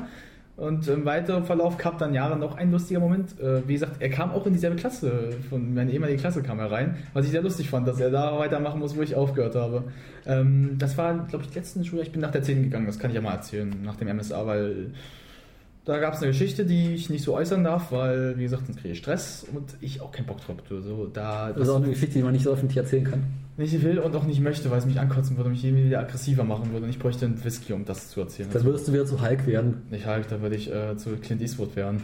Und 0.59 0.89
im 0.89 1.05
weiteren 1.05 1.45
Verlauf 1.45 1.79
gab 1.79 1.99
dann 1.99 2.13
Jahre 2.13 2.37
noch 2.37 2.57
ein 2.57 2.73
lustiger 2.73 2.99
Moment. 2.99 3.41
Äh, 3.41 3.67
wie 3.69 3.75
gesagt, 3.75 4.03
er 4.03 4.11
kam 4.11 4.33
auch 4.33 4.45
in 4.45 4.53
dieselbe 4.53 4.75
Klasse, 4.75 5.31
von 5.49 5.73
meine 5.73 5.93
ehemalige 5.93 6.19
Klasse 6.19 6.43
kam 6.43 6.59
er 6.59 6.69
rein, 6.69 6.97
was 7.13 7.25
ich 7.27 7.31
sehr 7.31 7.43
lustig 7.43 7.71
fand, 7.71 7.87
dass 7.87 8.01
er 8.01 8.11
da 8.11 8.37
weitermachen 8.41 8.81
muss, 8.81 8.97
wo 8.97 9.03
ich 9.03 9.15
aufgehört 9.15 9.55
habe. 9.55 9.85
Ähm, 10.27 10.75
das 10.77 10.99
war, 10.99 11.27
glaube 11.29 11.45
ich, 11.45 11.51
die 11.51 11.61
letzten 11.61 11.85
Schule, 11.85 12.03
ich 12.03 12.11
bin 12.11 12.21
nach 12.21 12.33
der 12.33 12.43
10 12.43 12.65
gegangen, 12.65 12.87
das 12.87 12.99
kann 12.99 13.11
ich 13.11 13.15
ja 13.15 13.21
mal 13.23 13.35
erzählen, 13.35 13.73
nach 13.85 13.95
dem 13.95 14.09
MSA, 14.09 14.45
weil 14.49 14.91
da 15.89 15.99
gab 15.99 16.13
es 16.13 16.21
eine 16.21 16.33
Geschichte, 16.33 16.67
die 16.67 16.95
ich 16.95 17.09
nicht 17.09 17.25
so 17.25 17.35
äußern 17.35 17.65
darf, 17.65 17.93
weil, 17.93 18.37
wie 18.37 18.43
gesagt, 18.43 18.67
sonst 18.67 18.79
kriege 18.79 18.93
ich 18.93 18.99
Stress 18.99 19.47
und 19.51 19.75
ich 19.81 20.03
auch 20.03 20.13
keinen 20.13 20.27
Bock 20.27 20.37
drauf 20.37 20.57
habe. 20.59 20.83
So, 20.83 21.07
da, 21.07 21.51
Das 21.51 21.63
ist 21.63 21.69
auch 21.71 21.77
eine 21.77 21.89
Geschichte, 21.89 22.19
die 22.19 22.23
man 22.23 22.35
nicht 22.35 22.45
so 22.45 22.51
öffentlich 22.51 22.77
erzählen 22.77 23.05
kann. 23.05 23.23
nicht 23.57 23.83
will 23.83 23.99
und 23.99 24.15
auch 24.15 24.25
nicht 24.25 24.43
möchte, 24.43 24.71
weil 24.71 24.81
es 24.81 24.85
mich 24.85 25.01
ankotzen 25.01 25.39
würde, 25.39 25.49
mich 25.49 25.65
irgendwie 25.65 25.87
wieder 25.87 26.01
aggressiver 26.01 26.45
machen 26.45 26.73
würde 26.73 26.85
und 26.85 26.91
ich 26.91 26.99
bräuchte 26.99 27.25
einen 27.25 27.43
Whisky, 27.43 27.73
um 27.73 27.87
das 27.87 28.11
zu 28.11 28.21
erzählen. 28.21 28.51
Dann 28.53 28.65
würdest 28.65 28.87
du 28.87 28.93
wieder 28.93 29.07
zu 29.07 29.23
Hulk 29.23 29.47
werden. 29.47 29.81
Nicht 29.91 30.05
halt, 30.05 30.31
da 30.31 30.43
würde 30.43 30.57
ich 30.57 30.71
äh, 30.71 30.95
zu 30.99 31.17
Clint 31.17 31.41
Eastwood 31.41 31.75
werden. 31.75 32.03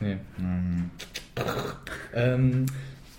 Nee. 0.00 0.16
Mhm. 0.38 0.90
Ähm, 2.16 2.66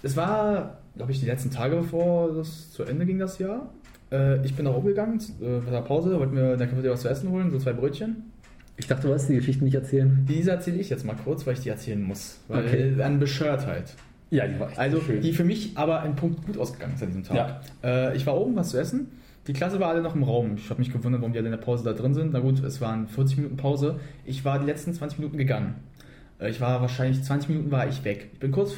es 0.02 0.18
war, 0.18 0.80
glaube 0.98 1.14
ich, 1.14 1.22
die 1.22 1.26
letzten 1.26 1.52
Tage 1.52 1.78
bevor 1.78 2.34
das 2.34 2.74
zu 2.74 2.84
Ende 2.84 3.06
ging, 3.06 3.18
das 3.18 3.40
Jahr. 3.40 3.70
Äh, 4.12 4.46
ich 4.46 4.56
bin 4.56 4.66
nach 4.66 4.74
oben 4.74 4.88
gegangen, 4.88 5.22
äh, 5.42 5.60
bei 5.60 5.72
der 5.72 5.84
Pause, 5.84 6.20
wollte 6.20 6.34
mir 6.34 6.52
in 6.52 6.60
der 6.60 6.68
Cafeteria 6.68 6.92
was 6.92 7.02
zu 7.02 7.08
essen 7.08 7.30
holen, 7.30 7.50
so 7.50 7.60
zwei 7.60 7.72
Brötchen. 7.72 8.33
Ich 8.78 8.88
dachte, 8.88 9.04
du 9.04 9.10
wolltest 9.10 9.30
die 9.30 9.36
Geschichte 9.36 9.64
nicht 9.64 9.76
erzählen. 9.76 10.26
Diese 10.28 10.52
erzähle 10.52 10.78
ich 10.78 10.90
jetzt 10.90 11.06
mal 11.06 11.16
kurz, 11.24 11.46
weil 11.46 11.54
ich 11.54 11.60
die 11.62 11.70
erzählen 11.70 12.02
muss. 12.02 12.40
Weil 12.48 12.66
Okay. 12.66 13.02
an 13.04 13.20
Bescheuertheit. 13.20 13.94
Ja, 14.32 14.48
die 14.48 14.60
war 14.60 14.70
echt 14.70 14.80
Also, 14.80 15.00
schön. 15.02 15.22
die 15.22 15.32
für 15.32 15.44
mich 15.44 15.74
aber 15.78 16.02
ein 16.02 16.16
Punkt 16.16 16.44
gut 16.46 16.58
ausgegangen 16.58 16.96
ist 16.96 17.04
an 17.04 17.10
diesem 17.10 17.24
Tag. 17.24 17.62
Äh, 17.84 18.16
ich 18.18 18.26
war 18.26 18.36
oben, 18.40 18.56
was 18.56 18.70
zu 18.70 18.78
essen. 18.80 19.08
Die 19.46 19.54
Klasse 19.54 19.80
war 19.80 19.90
alle 19.90 20.02
noch 20.02 20.16
im 20.16 20.24
Raum. 20.24 20.54
Ich 20.56 20.70
habe 20.72 20.80
mich 20.80 20.92
gewundert, 20.92 21.22
warum 21.22 21.34
die 21.34 21.38
alle 21.40 21.50
in 21.50 21.52
der 21.52 21.60
Pause 21.60 21.84
da 21.84 21.94
drin 21.94 22.14
sind. 22.16 22.34
Na 22.34 22.40
gut, 22.40 22.64
es 22.64 22.82
waren 22.82 23.08
40 23.08 23.38
Minuten 23.38 23.58
Pause. 23.58 24.00
Ich 24.26 24.44
war 24.44 24.58
die 24.58 24.66
letzten 24.66 24.94
20 24.94 25.20
Minuten 25.20 25.38
gegangen. 25.38 25.76
Äh, 26.40 26.50
ich 26.50 26.60
war 26.62 26.82
wahrscheinlich 26.82 27.22
20 27.22 27.50
Minuten 27.50 27.70
war 27.70 27.88
ich 27.88 28.04
weg. 28.04 28.30
Ich 28.34 28.40
bin 28.40 28.52
kurz, 28.52 28.74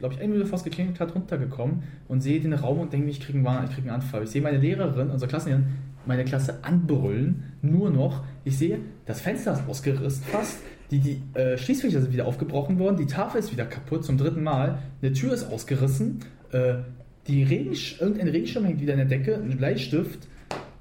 glaube 0.00 0.14
ich, 0.14 0.20
eine 0.20 0.32
Minute 0.32 0.48
fast 0.48 0.64
geklingelt 0.64 0.98
hat, 0.98 1.14
runtergekommen 1.14 1.84
und 2.08 2.22
sehe 2.22 2.40
den 2.40 2.54
Raum 2.54 2.80
und 2.80 2.92
denke 2.92 3.04
mir, 3.06 3.12
ich 3.12 3.20
kriege 3.20 3.38
einen, 3.38 3.64
ich 3.68 3.70
krieg 3.74 3.84
einen 3.84 3.94
Anfall. 3.94 4.24
Ich 4.24 4.30
sehe 4.30 4.42
meine 4.42 4.58
Lehrerin, 4.58 5.10
unsere 5.10 5.28
Klassenlehrerin, 5.28 5.66
meine 6.06 6.24
Klasse 6.24 6.64
anbrüllen. 6.64 7.44
Nur 7.62 7.90
noch, 7.90 8.24
ich 8.48 8.58
sehe, 8.58 8.80
das 9.06 9.20
Fenster 9.20 9.52
ist 9.52 9.68
ausgerissen 9.68 10.24
fast. 10.24 10.58
Die, 10.90 11.00
die 11.00 11.22
äh, 11.34 11.58
Schließfächer 11.58 12.00
sind 12.00 12.12
wieder 12.12 12.26
aufgebrochen 12.26 12.78
worden, 12.78 12.96
die 12.96 13.06
Tafel 13.06 13.40
ist 13.40 13.52
wieder 13.52 13.66
kaputt 13.66 14.06
zum 14.06 14.16
dritten 14.16 14.42
Mal, 14.42 14.78
eine 15.02 15.12
Tür 15.12 15.34
ist 15.34 15.44
ausgerissen, 15.44 16.20
äh, 16.52 16.76
die 17.26 17.42
Regensch 17.42 18.00
irgendein 18.00 18.28
Regenschirm 18.28 18.64
hängt 18.64 18.80
wieder 18.80 18.94
in 18.94 18.98
der 18.98 19.06
Decke, 19.06 19.34
ein 19.34 19.58
Bleistift 19.58 20.26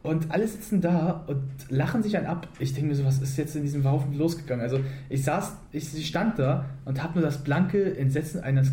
und 0.04 0.32
alle 0.32 0.48
sitzen 0.48 0.80
da 0.80 1.26
und 1.28 1.42
lachen 1.70 2.04
sich 2.04 2.16
einen 2.16 2.26
ab. 2.26 2.48
Ich 2.60 2.74
denke 2.74 2.90
mir 2.90 2.96
so, 2.96 3.04
was 3.04 3.20
ist 3.20 3.38
jetzt 3.38 3.58
in 3.58 3.64
diesem 3.64 3.84
Haufen 3.84 4.18
losgegangen? 4.18 4.64
Also 4.64 4.80
ich 5.10 5.24
saß, 5.24 5.58
ich 5.74 6.08
stand 6.08 6.40
da 6.40 6.70
und 6.86 7.04
habe 7.04 7.20
nur 7.20 7.24
das 7.24 7.44
blanke 7.44 7.98
Entsetzen 7.98 8.40
eines 8.40 8.72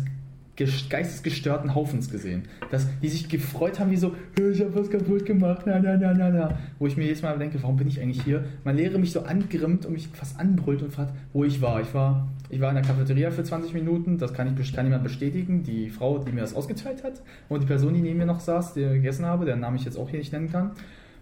geistesgestörten 0.55 1.75
Haufens 1.75 2.09
gesehen. 2.09 2.43
Dass 2.71 2.87
die 3.01 3.09
sich 3.09 3.27
gefreut 3.27 3.79
haben, 3.79 3.91
wie 3.91 3.97
so, 3.97 4.13
"Hä, 4.37 4.49
ich 4.51 4.61
habe 4.61 4.75
was 4.75 4.89
kaputt 4.89 5.25
gemacht, 5.25 5.63
na, 5.65 5.79
na, 5.79 5.97
na, 5.97 6.13
na, 6.13 6.29
na. 6.29 6.57
Wo 6.79 6.87
ich 6.87 6.95
mir 6.97 7.03
jedes 7.03 7.21
Mal 7.21 7.37
denke, 7.37 7.61
warum 7.61 7.75
bin 7.77 7.87
ich 7.87 8.01
eigentlich 8.01 8.23
hier? 8.23 8.45
Mein 8.63 8.77
Lehrer 8.77 8.97
mich 8.97 9.11
so 9.11 9.21
angrimmt 9.21 9.85
und 9.85 9.93
mich 9.93 10.07
fast 10.07 10.39
anbrüllt 10.39 10.81
und 10.81 10.93
fragt, 10.93 11.13
wo 11.33 11.43
ich 11.43 11.61
war. 11.61 11.81
Ich 11.81 11.93
war, 11.93 12.27
ich 12.49 12.61
war 12.61 12.69
in 12.69 12.75
der 12.75 12.85
Cafeteria 12.85 13.31
für 13.31 13.43
20 13.43 13.73
Minuten, 13.73 14.17
das 14.17 14.33
kann, 14.33 14.55
ich, 14.59 14.73
kann 14.73 14.85
jemand 14.85 15.03
bestätigen. 15.03 15.63
Die 15.63 15.89
Frau, 15.89 16.19
die 16.19 16.31
mir 16.31 16.41
das 16.41 16.55
ausgeteilt 16.55 17.03
hat 17.03 17.21
und 17.49 17.61
die 17.61 17.67
Person, 17.67 17.93
die 17.93 18.01
neben 18.01 18.17
mir 18.17 18.25
noch 18.25 18.39
saß, 18.39 18.73
die 18.73 18.81
ich 18.81 18.91
gegessen 18.93 19.25
habe, 19.25 19.45
deren 19.45 19.59
Namen 19.59 19.75
ich 19.77 19.85
jetzt 19.85 19.97
auch 19.97 20.09
hier 20.09 20.19
nicht 20.19 20.31
nennen 20.31 20.51
kann. 20.51 20.71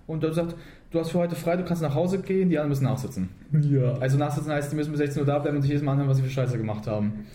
Und 0.05 0.23
dann 0.23 0.33
sagt, 0.33 0.55
du 0.91 0.99
hast 0.99 1.11
für 1.11 1.19
heute 1.19 1.35
frei, 1.35 1.55
du 1.55 1.63
kannst 1.63 1.81
nach 1.81 1.95
Hause 1.95 2.19
gehen, 2.19 2.49
die 2.49 2.57
anderen 2.57 2.69
müssen 2.69 2.83
nachsitzen. 2.83 3.29
Ja. 3.51 3.93
Also 3.99 4.17
nachsitzen 4.17 4.51
heißt, 4.51 4.71
die 4.71 4.75
müssen 4.75 4.91
bis 4.91 4.99
16 4.99 5.21
Uhr 5.21 5.25
da 5.25 5.39
bleiben 5.39 5.55
und 5.57 5.61
sich 5.61 5.71
jedes 5.71 5.83
Mal 5.83 5.93
anhören, 5.93 6.09
was 6.09 6.17
sie 6.17 6.23
für 6.23 6.29
Scheiße 6.29 6.57
gemacht 6.57 6.87
haben. 6.87 7.25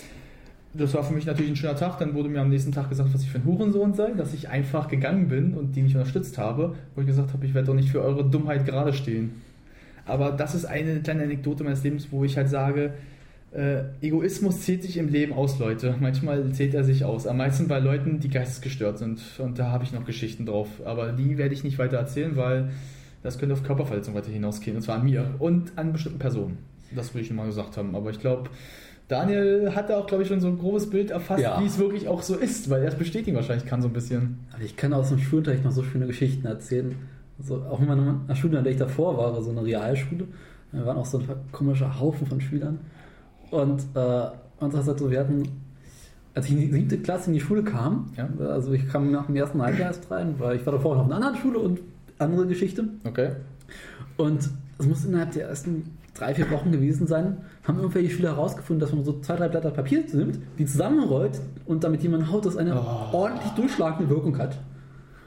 Das 0.74 0.94
war 0.94 1.02
für 1.02 1.14
mich 1.14 1.26
natürlich 1.26 1.50
ein 1.50 1.56
schöner 1.56 1.76
Tag. 1.76 1.98
Dann 1.98 2.14
wurde 2.14 2.28
mir 2.28 2.40
am 2.40 2.50
nächsten 2.50 2.72
Tag 2.72 2.88
gesagt, 2.88 3.12
was 3.12 3.22
ich 3.22 3.30
für 3.30 3.38
ein 3.38 3.44
Hurensohn 3.44 3.94
sei, 3.94 4.12
dass 4.12 4.34
ich 4.34 4.48
einfach 4.48 4.88
gegangen 4.88 5.28
bin 5.28 5.54
und 5.54 5.74
die 5.74 5.82
nicht 5.82 5.96
unterstützt 5.96 6.38
habe, 6.38 6.74
wo 6.94 7.00
ich 7.00 7.06
gesagt 7.06 7.32
habe, 7.32 7.44
ich 7.46 7.54
werde 7.54 7.68
doch 7.68 7.74
nicht 7.74 7.90
für 7.90 8.02
eure 8.02 8.28
Dummheit 8.28 8.66
gerade 8.66 8.92
stehen. 8.92 9.42
Aber 10.04 10.32
das 10.32 10.54
ist 10.54 10.64
eine 10.64 11.00
kleine 11.00 11.24
Anekdote 11.24 11.64
meines 11.64 11.82
Lebens, 11.84 12.08
wo 12.10 12.24
ich 12.24 12.36
halt 12.36 12.48
sage, 12.48 12.92
äh, 13.52 13.84
Egoismus 14.02 14.60
zählt 14.62 14.82
sich 14.82 14.96
im 14.98 15.08
Leben 15.08 15.32
aus, 15.32 15.58
Leute. 15.58 15.94
Manchmal 16.00 16.52
zählt 16.52 16.74
er 16.74 16.84
sich 16.84 17.04
aus. 17.04 17.26
Am 17.26 17.38
meisten 17.38 17.66
bei 17.68 17.78
Leuten, 17.78 18.20
die 18.20 18.28
geistesgestört 18.28 18.98
sind. 18.98 19.20
Und 19.38 19.58
da 19.58 19.70
habe 19.70 19.84
ich 19.84 19.92
noch 19.92 20.04
Geschichten 20.04 20.44
drauf. 20.46 20.68
Aber 20.84 21.12
die 21.12 21.38
werde 21.38 21.54
ich 21.54 21.64
nicht 21.64 21.78
weiter 21.78 21.96
erzählen, 21.96 22.36
weil 22.36 22.70
das 23.22 23.38
könnte 23.38 23.54
auf 23.54 23.62
Körperverletzung 23.62 24.14
weiter 24.14 24.30
hinausgehen. 24.30 24.76
Und 24.76 24.82
zwar 24.82 24.96
an 24.96 25.04
mir 25.04 25.34
und 25.38 25.72
an 25.76 25.92
bestimmten 25.92 26.18
Personen. 26.18 26.58
Das 26.94 27.14
will 27.14 27.22
ich 27.22 27.30
nur 27.30 27.38
mal 27.38 27.46
gesagt 27.46 27.76
haben. 27.76 27.94
Aber 27.94 28.10
ich 28.10 28.20
glaube, 28.20 28.50
Daniel 29.08 29.72
hat 29.74 29.88
da 29.90 29.98
auch, 29.98 30.06
glaube 30.06 30.22
ich, 30.22 30.28
schon 30.28 30.40
so 30.40 30.48
ein 30.48 30.58
grobes 30.58 30.88
Bild 30.90 31.10
erfasst, 31.10 31.42
Ja. 31.42 31.60
wie 31.60 31.66
es 31.66 31.78
wirklich 31.78 32.08
auch 32.08 32.22
so 32.22 32.36
ist, 32.36 32.68
weil 32.68 32.82
er 32.82 32.88
es 32.88 32.94
bestätigen 32.94 33.36
wahrscheinlich 33.36 33.64
kann, 33.66 33.80
so 33.80 33.88
ein 33.88 33.94
bisschen. 33.94 34.40
Aber 34.52 34.62
ich 34.62 34.76
kann 34.76 34.92
aus 34.92 35.08
dem 35.08 35.18
Schulunterricht 35.18 35.64
noch 35.64 35.72
so 35.72 35.82
schöne 35.82 36.06
Geschichten 36.06 36.46
erzählen. 36.46 36.94
Also 37.38 37.62
auch 37.70 37.80
in 37.80 37.86
meiner 37.86 38.34
Schule, 38.36 38.58
in 38.58 38.64
der 38.64 38.72
ich 38.72 38.78
davor 38.78 39.16
war, 39.16 39.32
war 39.32 39.42
so 39.42 39.50
eine 39.50 39.64
Realschule. 39.64 40.26
Da 40.72 40.84
waren 40.84 40.98
auch 40.98 41.06
so 41.06 41.18
ein 41.18 41.24
komischer 41.52 41.98
Haufen 41.98 42.26
von 42.26 42.40
Schülern. 42.40 42.78
Und 43.50 43.80
äh, 43.94 44.24
und 44.60 44.74
das 44.74 44.86
halt 44.88 44.98
so, 44.98 45.08
wir 45.10 45.20
hatten, 45.20 45.44
als 46.34 46.46
ich 46.46 46.52
in 46.52 46.58
die 46.60 46.72
siebte 46.72 46.98
Klasse 46.98 47.28
in 47.28 47.34
die 47.34 47.40
Schule 47.40 47.62
kam, 47.62 48.10
Ja. 48.16 48.28
also 48.48 48.72
ich 48.72 48.86
kam 48.88 49.10
nach 49.12 49.26
dem 49.26 49.36
ersten 49.36 49.62
Halbjahr 49.62 49.88
erst 49.88 50.10
rein, 50.10 50.34
weil 50.38 50.56
ich 50.56 50.66
war 50.66 50.72
davor 50.72 50.96
noch 50.96 51.06
in 51.06 51.12
einer 51.12 51.24
anderen 51.24 51.40
Schule 51.40 51.58
und 51.60 51.80
andere 52.18 52.46
Geschichte. 52.46 52.84
Okay. 53.04 53.30
Und 54.16 54.50
es 54.78 54.86
muss 54.86 55.04
innerhalb 55.04 55.30
der 55.30 55.48
ersten 55.48 55.96
drei, 56.14 56.34
vier 56.34 56.50
Wochen 56.50 56.72
gewesen 56.72 57.06
sein, 57.06 57.36
haben 57.68 57.78
irgendwelche 57.78 58.10
Schüler 58.10 58.30
herausgefunden, 58.30 58.80
dass 58.80 58.92
man 58.92 59.04
so 59.04 59.20
zwei, 59.20 59.36
drei 59.36 59.48
Blätter 59.48 59.70
Papier 59.70 60.02
nimmt, 60.12 60.38
die 60.58 60.64
zusammenrollt 60.66 61.40
und 61.66 61.84
damit 61.84 62.02
jemand 62.02 62.30
haut, 62.32 62.46
das 62.46 62.56
eine 62.56 62.74
Oh. 62.80 63.14
ordentlich 63.16 63.52
durchschlagende 63.52 64.08
Wirkung 64.10 64.36
hat. 64.38 64.58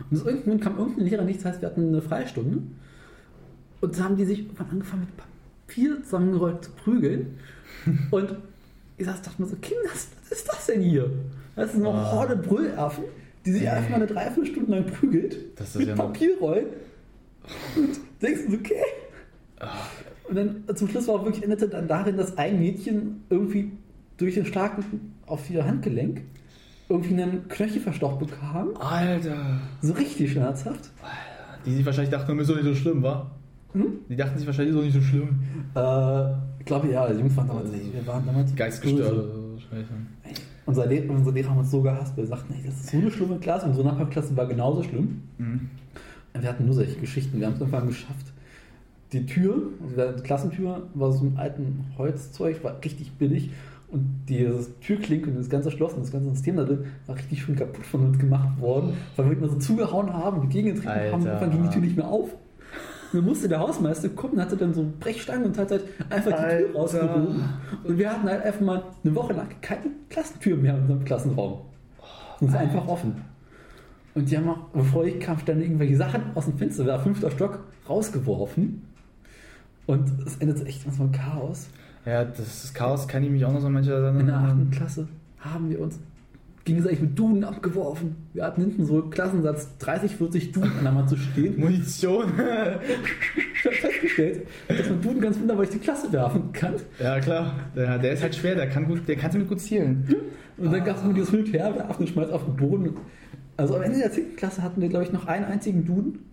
Und 0.09 0.17
aus 0.19 0.25
irgendeinem 0.25 0.59
Grund 0.59 0.61
kam 0.63 0.77
irgendein 0.79 1.05
Lehrer 1.05 1.23
nicht, 1.23 1.39
das 1.39 1.45
heißt, 1.45 1.61
wir 1.61 1.69
hatten 1.69 1.87
eine 1.89 2.01
Freistunde. 2.01 2.63
Und 3.79 3.97
da 3.97 4.03
haben 4.03 4.17
die 4.17 4.25
sich 4.25 4.39
irgendwann 4.39 4.69
angefangen 4.71 5.03
mit 5.03 5.17
Papier 5.67 6.03
zusammengerollt 6.03 6.65
zu 6.65 6.71
prügeln. 6.71 7.37
Und 8.11 8.35
ich 8.97 9.05
saß, 9.05 9.21
dachte 9.21 9.41
mir 9.41 9.47
so, 9.47 9.55
Kinder, 9.57 9.83
was 9.91 10.07
ist 10.29 10.47
das 10.49 10.65
denn 10.65 10.81
hier? 10.81 11.09
Das 11.55 11.69
ist 11.73 11.75
eine 11.75 11.89
Ah. 11.89 12.11
Horde 12.11 12.35
Brüllaffen, 12.35 13.03
die 13.45 13.51
sich 13.51 13.61
Ey. 13.63 13.69
einfach 13.69 13.89
mal 13.91 13.95
eine 13.97 14.07
Dreiviertelstunde 14.07 14.71
lang 14.71 14.85
prügelt. 14.87 15.37
Mit 15.75 15.87
ja 15.87 15.95
noch- 15.95 16.05
Papierrollen. 16.05 16.65
Und 17.75 17.89
denkst 18.21 18.41
du, 18.49 18.55
okay. 18.55 18.81
Ah. 19.59 19.67
Und 20.31 20.37
dann 20.37 20.75
zum 20.77 20.87
Schluss 20.87 21.09
war 21.09 21.25
wirklich 21.25 21.43
endete 21.43 21.67
dann 21.67 21.89
darin, 21.89 22.15
dass 22.15 22.37
ein 22.37 22.57
Mädchen 22.57 23.25
irgendwie 23.29 23.73
durch 24.15 24.35
den 24.35 24.45
Schlag 24.45 24.77
auf 25.25 25.49
ihr 25.49 25.65
Handgelenk 25.65 26.21
irgendwie 26.87 27.21
einen 27.21 27.49
Knöchel 27.49 27.81
verstockt 27.81 28.19
bekam. 28.19 28.69
Alter. 28.79 29.59
So 29.81 29.91
richtig 29.91 30.31
schmerzhaft. 30.31 30.89
Die 31.65 31.73
sich 31.73 31.85
wahrscheinlich 31.85 32.11
dachten, 32.11 32.39
ist 32.39 32.49
doch 32.49 32.55
nicht 32.55 32.63
so 32.63 32.75
schlimm, 32.75 33.03
wa? 33.03 33.29
Hm? 33.73 33.87
Die 34.07 34.15
dachten 34.15 34.37
sich 34.37 34.47
wahrscheinlich, 34.47 34.73
ist 34.73 34.79
doch 34.79 34.85
nicht 34.85 34.93
so 34.93 35.01
schlimm. 35.01 35.41
Äh, 35.75 36.31
ich 36.59 36.65
glaube 36.65 36.89
ja, 36.89 37.11
die 37.11 37.19
Jungs 37.19 37.35
waren 37.35 37.49
damals, 37.49 37.69
wir 37.73 38.07
waren 38.07 38.25
damals 38.25 38.55
Geistgestört. 38.55 39.25
Unser 40.65 40.85
Lehrer, 40.85 41.09
unsere 41.09 41.35
Lehrer 41.35 41.49
haben 41.49 41.59
uns 41.59 41.71
so 41.71 41.81
gehasst, 41.81 42.15
wir 42.15 42.25
sagten, 42.25 42.53
ey, 42.53 42.63
das 42.65 42.75
ist 42.75 42.89
so 42.89 42.97
eine 42.97 43.11
schlimme 43.11 43.37
Klasse. 43.37 43.65
Unsere 43.65 43.85
Nachbarklasse 43.85 44.37
war 44.37 44.45
genauso 44.45 44.81
schlimm. 44.83 45.23
Mhm. 45.37 45.69
Wir 46.39 46.47
hatten 46.47 46.65
nur 46.65 46.73
solche 46.73 46.97
Geschichten. 46.97 47.37
Wir 47.37 47.47
haben 47.47 47.55
es 47.55 47.59
irgendwann 47.59 47.87
geschafft. 47.87 48.27
Die 49.13 49.25
Tür, 49.25 49.63
also 49.83 50.17
die 50.17 50.23
Klassentür, 50.23 50.83
war 50.93 51.11
so 51.11 51.25
ein 51.25 51.37
alten 51.37 51.85
Holzzeug, 51.97 52.63
war 52.63 52.77
richtig 52.83 53.11
billig. 53.13 53.51
Und 53.89 54.23
dieses 54.29 54.79
Türklinke 54.79 55.29
und 55.29 55.37
das 55.37 55.49
ganze 55.49 55.69
Schloss 55.69 55.93
und 55.93 56.01
das 56.01 56.11
ganze 56.11 56.29
System 56.29 56.55
da 56.55 56.63
drin 56.63 56.85
war 57.07 57.17
richtig 57.17 57.41
schön 57.41 57.57
kaputt 57.57 57.85
von 57.85 58.05
uns 58.05 58.17
gemacht 58.17 58.61
worden, 58.61 58.93
weil 59.17 59.25
wir 59.25 59.37
immer 59.37 59.49
so 59.49 59.57
zugehauen 59.57 60.13
haben 60.13 60.39
und 60.39 60.49
gegengetreten 60.49 60.89
haben. 60.89 61.13
Alter. 61.13 61.27
Irgendwann 61.27 61.51
ging 61.51 61.63
die 61.63 61.69
Tür 61.69 61.81
nicht 61.81 61.97
mehr 61.97 62.07
auf. 62.07 62.29
Und 62.31 63.19
dann 63.19 63.25
musste 63.25 63.49
der 63.49 63.59
Hausmeister 63.59 64.07
kommen 64.07 64.35
und 64.35 64.41
hatte 64.41 64.55
dann 64.55 64.73
so 64.73 64.85
Brechstangen 65.01 65.43
und 65.43 65.57
hat 65.57 65.71
halt 65.71 65.83
einfach 66.09 66.31
die 66.31 66.37
Tür 66.37 66.45
Alter. 66.45 66.73
rausgehoben. 66.73 67.43
Und 67.83 67.97
wir 67.97 68.09
hatten 68.09 68.29
halt 68.29 68.43
einfach 68.43 68.61
mal 68.61 68.83
eine 69.03 69.13
Woche 69.15 69.33
lang 69.33 69.47
keine 69.59 69.87
Klassentür 70.09 70.55
mehr 70.55 70.75
in 70.75 70.81
unserem 70.83 71.03
Klassenraum. 71.03 71.59
Und 72.39 72.47
es 72.47 72.53
war 72.53 72.61
einfach 72.61 72.87
offen. 72.87 73.15
Und 74.15 74.31
die 74.31 74.37
haben 74.37 74.47
auch, 74.49 74.59
bevor 74.73 75.05
ich 75.05 75.19
kam, 75.19 75.37
standen 75.37 75.63
irgendwelche 75.63 75.97
Sachen 75.97 76.21
aus 76.35 76.45
dem 76.45 76.57
Fenster, 76.57 76.85
war 76.85 76.99
fünfter 76.99 77.29
Stock, 77.29 77.59
rausgeworfen. 77.89 78.83
Und 79.91 80.09
es 80.25 80.37
endet 80.37 80.65
echt 80.65 80.85
manchmal 80.85 81.07
im 81.07 81.13
Chaos. 81.13 81.67
Ja, 82.05 82.23
das 82.23 82.63
ist 82.63 82.73
Chaos 82.73 83.07
kann 83.07 83.23
ich 83.23 83.29
mich 83.29 83.43
auch 83.43 83.51
noch 83.51 83.59
so 83.59 83.67
an 83.67 83.73
manche 83.73 83.91
In 83.91 84.25
der 84.25 84.35
erinnern. 84.35 84.67
8. 84.71 84.77
Klasse 84.77 85.07
haben 85.39 85.69
wir 85.69 85.81
uns 85.81 85.99
gegenseitig 86.63 87.01
mit 87.01 87.19
Duden 87.19 87.43
abgeworfen. 87.43 88.15
Wir 88.33 88.45
hatten 88.45 88.61
hinten 88.61 88.85
so 88.85 89.01
Klassensatz 89.03 89.77
30, 89.79 90.15
40 90.15 90.51
Duden 90.53 90.71
an 90.77 90.83
der 90.85 90.95
Wand 90.95 91.09
zu 91.09 91.17
stehen. 91.17 91.59
Munition. 91.59 92.31
Ich 93.53 93.65
habe 93.65 93.75
festgestellt, 93.75 94.47
dass 94.67 94.89
man 94.89 95.01
Duden 95.01 95.21
ganz 95.21 95.39
wunderbar 95.39 95.65
durch 95.65 95.77
die 95.77 95.83
Klasse 95.83 96.11
werfen 96.11 96.51
kann. 96.53 96.75
ja, 96.99 97.19
klar. 97.19 97.53
Der, 97.75 97.99
der 97.99 98.13
ist 98.13 98.23
halt 98.23 98.35
schwer, 98.35 98.55
der 98.55 98.69
kann 98.69 98.85
gut, 98.87 99.07
der 99.07 99.17
kann 99.17 99.31
ziemlich 99.31 99.49
gut 99.49 99.59
zielen. 99.59 100.07
Und 100.57 100.71
dann 100.71 100.83
gab 100.83 100.97
es 100.97 101.03
immer 101.03 101.13
dieses 101.13 101.29
Hin 101.29 101.41
und 101.41 101.53
Her, 101.53 101.75
werfen 101.75 101.99
und 101.99 102.09
schmeißt 102.09 102.31
auf 102.31 102.45
den 102.45 102.55
Boden. 102.55 102.95
Also 103.57 103.75
am 103.75 103.81
Ende 103.83 103.99
der 103.99 104.11
10. 104.11 104.35
Klasse 104.35 104.63
hatten 104.63 104.81
wir, 104.81 104.89
glaube 104.89 105.05
ich, 105.05 105.11
noch 105.11 105.27
einen 105.27 105.45
einzigen 105.45 105.85
Duden, 105.85 106.30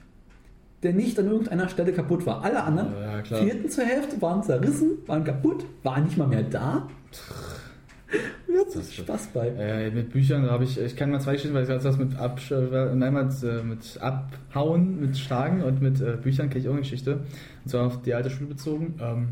der 0.82 0.92
nicht 0.92 1.18
an 1.18 1.26
irgendeiner 1.26 1.68
Stelle 1.68 1.92
kaputt 1.92 2.24
war. 2.26 2.44
Alle 2.44 2.62
anderen 2.62 2.92
Ja, 3.00 3.22
fehlten 3.38 3.68
zur 3.68 3.84
Hälfte, 3.84 4.20
waren 4.22 4.42
zerrissen, 4.42 4.98
waren 5.06 5.24
kaputt, 5.24 5.64
waren 5.82 6.04
nicht 6.04 6.16
mal 6.16 6.28
mehr 6.28 6.42
da. 6.44 6.86
Wir 8.46 8.60
hatten 8.60 8.70
Das- 8.74 8.94
Spaß 8.94 9.28
bei. 9.34 9.48
Äh, 9.48 9.90
mit 9.90 10.10
Büchern 10.10 10.44
da 10.44 10.52
habe 10.52 10.64
ich, 10.64 10.80
ich 10.80 10.96
kann 10.96 11.10
mal 11.10 11.20
zwei 11.20 11.32
Geschichten, 11.32 11.54
weil 11.54 11.64
ich 11.64 11.68
das 11.68 11.98
mit, 11.98 12.16
Absch 12.16 12.50
äh, 12.52 12.54
einmal 12.54 13.28
äh, 13.42 13.62
mit 13.62 13.98
Abhauen, 14.00 15.00
mit 15.00 15.18
Schlagen 15.18 15.62
und 15.62 15.82
mit 15.82 16.00
äh, 16.00 16.16
Büchern 16.16 16.48
kenne 16.48 16.60
ich 16.60 16.68
auch 16.68 16.72
eine 16.72 16.80
Geschichte. 16.82 17.20
Und 17.64 17.70
zwar 17.70 17.86
auf 17.86 18.00
die 18.02 18.14
alte 18.14 18.30
Schule 18.30 18.48
bezogen. 18.48 18.94
Ähm, 19.00 19.28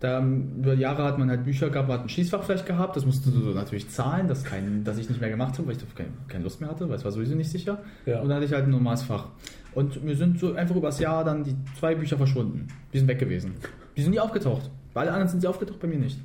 da 0.00 0.18
ähm, 0.18 0.56
über 0.58 0.74
Jahre 0.74 1.04
hat 1.04 1.18
man 1.18 1.30
halt 1.30 1.44
Bücher 1.44 1.70
gehabt, 1.70 1.88
man 1.88 1.98
hat 1.98 2.04
ein 2.04 2.10
Schießfach 2.10 2.42
vielleicht 2.42 2.66
gehabt, 2.66 2.96
das 2.96 3.06
musste 3.06 3.30
du 3.30 3.38
natürlich 3.54 3.88
zahlen, 3.88 4.28
das, 4.28 4.44
kein, 4.44 4.84
das 4.84 4.98
ich 4.98 5.08
nicht 5.08 5.22
mehr 5.22 5.30
gemacht 5.30 5.54
habe, 5.56 5.68
weil 5.68 5.72
ich 5.72 5.78
darauf 5.78 5.94
keine, 5.94 6.10
keine 6.28 6.44
Lust 6.44 6.60
mehr 6.60 6.68
hatte, 6.68 6.86
weil 6.90 6.96
es 6.96 7.04
war 7.04 7.12
sowieso 7.12 7.34
nicht 7.34 7.50
sicher. 7.50 7.78
Ja. 8.04 8.20
Und 8.20 8.28
dann 8.28 8.36
hatte 8.36 8.44
ich 8.44 8.52
halt 8.52 8.64
ein 8.64 8.70
normales 8.72 9.04
Fach. 9.04 9.28
Und 9.76 10.02
mir 10.02 10.16
sind 10.16 10.40
so 10.40 10.54
einfach 10.54 10.74
übers 10.74 10.98
Jahr 10.98 11.22
dann 11.22 11.44
die 11.44 11.54
zwei 11.78 11.94
Bücher 11.94 12.16
verschwunden. 12.16 12.66
Die 12.94 12.98
sind 12.98 13.08
weg 13.08 13.18
gewesen. 13.18 13.52
Die 13.94 14.00
sind 14.02 14.12
nie 14.12 14.18
aufgetaucht. 14.20 14.70
Bei 14.94 15.02
allen 15.02 15.10
anderen 15.10 15.28
sind 15.28 15.42
sie 15.42 15.46
aufgetaucht, 15.46 15.78
bei 15.80 15.86
mir 15.86 15.98
nicht. 15.98 16.18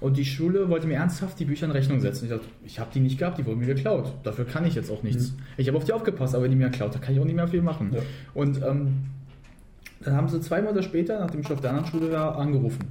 Und 0.00 0.16
die 0.18 0.24
Schule 0.26 0.68
wollte 0.68 0.86
mir 0.86 0.94
ernsthaft 0.96 1.40
die 1.40 1.46
Bücher 1.46 1.64
in 1.66 1.72
Rechnung 1.72 2.00
setzen. 2.00 2.26
Ich 2.26 2.30
dachte, 2.30 2.44
ich 2.64 2.78
habe 2.78 2.90
die 2.92 3.00
nicht 3.00 3.18
gehabt, 3.18 3.38
die 3.38 3.46
wurden 3.46 3.60
mir 3.60 3.66
geklaut. 3.66 4.12
Dafür 4.24 4.44
kann 4.44 4.66
ich 4.66 4.74
jetzt 4.74 4.90
auch 4.90 5.02
nichts. 5.02 5.34
Ich 5.56 5.66
habe 5.68 5.76
auf 5.78 5.84
die 5.84 5.92
aufgepasst, 5.94 6.34
aber 6.34 6.44
wenn 6.44 6.50
die 6.50 6.56
mir 6.58 6.68
klaut, 6.68 6.94
da 6.94 6.98
kann 6.98 7.14
ich 7.14 7.20
auch 7.20 7.24
nicht 7.24 7.34
mehr 7.34 7.48
viel 7.48 7.62
machen. 7.62 7.90
Ja. 7.94 8.00
Und 8.34 8.62
ähm, 8.62 8.98
dann 10.04 10.14
haben 10.14 10.28
sie 10.28 10.40
zwei 10.40 10.60
Monate 10.62 10.82
später, 10.82 11.18
nachdem 11.18 11.40
ich 11.40 11.50
auf 11.50 11.60
der 11.60 11.70
anderen 11.70 11.88
Schule 11.90 12.12
war, 12.12 12.36
angerufen. 12.36 12.82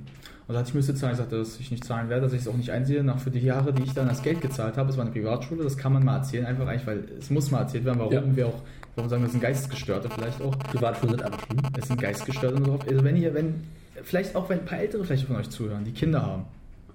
Und 0.47 0.53
da 0.53 0.59
hatte 0.59 0.69
ich 0.69 0.75
müsste 0.75 0.95
zahlen. 0.95 1.11
Ich 1.13 1.17
sagte, 1.19 1.37
dass 1.37 1.59
ich 1.59 1.71
nicht 1.71 1.83
zahlen 1.83 2.09
werde, 2.09 2.23
dass 2.23 2.33
ich 2.33 2.41
es 2.41 2.47
auch 2.47 2.55
nicht 2.57 2.71
einsehe. 2.71 3.03
Nach 3.03 3.19
für 3.19 3.31
die 3.31 3.39
Jahre, 3.39 3.71
die 3.73 3.83
ich 3.83 3.93
dann 3.93 4.07
das 4.07 4.23
Geld 4.23 4.41
gezahlt 4.41 4.77
habe, 4.77 4.89
es 4.89 4.97
war 4.97 5.03
eine 5.05 5.13
Privatschule, 5.13 5.63
das 5.63 5.77
kann 5.77 5.93
man 5.93 6.03
mal 6.03 6.17
erzählen, 6.17 6.45
einfach 6.45 6.67
eigentlich, 6.67 6.87
weil 6.87 7.03
es 7.19 7.29
muss 7.29 7.51
mal 7.51 7.59
erzählt 7.59 7.85
werden, 7.85 7.99
warum 7.99 8.13
Ja. 8.13 8.23
wir 8.35 8.47
auch, 8.47 8.61
warum 8.97 9.09
sagen 9.09 9.21
wir, 9.21 9.27
es 9.27 9.31
sind 9.31 9.41
Geistesgestörte 9.41 10.09
vielleicht 10.09 10.41
auch. 10.41 10.57
Privatschulen 10.59 11.15
sind 11.15 11.23
einfach 11.25 11.45
schlimm. 11.45 11.59
Es 11.79 11.87
sind 11.87 12.01
Geistgestörte 12.01 12.55
und 12.57 12.67
drauf. 12.67 12.81
Also 12.87 13.03
wenn 13.03 13.15
ihr, 13.15 13.33
wenn, 13.33 13.55
vielleicht 14.03 14.35
auch 14.35 14.49
wenn 14.49 14.59
ein 14.59 14.65
paar 14.65 14.79
Ältere 14.79 15.03
vielleicht 15.05 15.25
von 15.25 15.35
euch 15.37 15.49
zuhören, 15.49 15.83
die 15.85 15.91
Kinder 15.91 16.21
haben, 16.25 16.43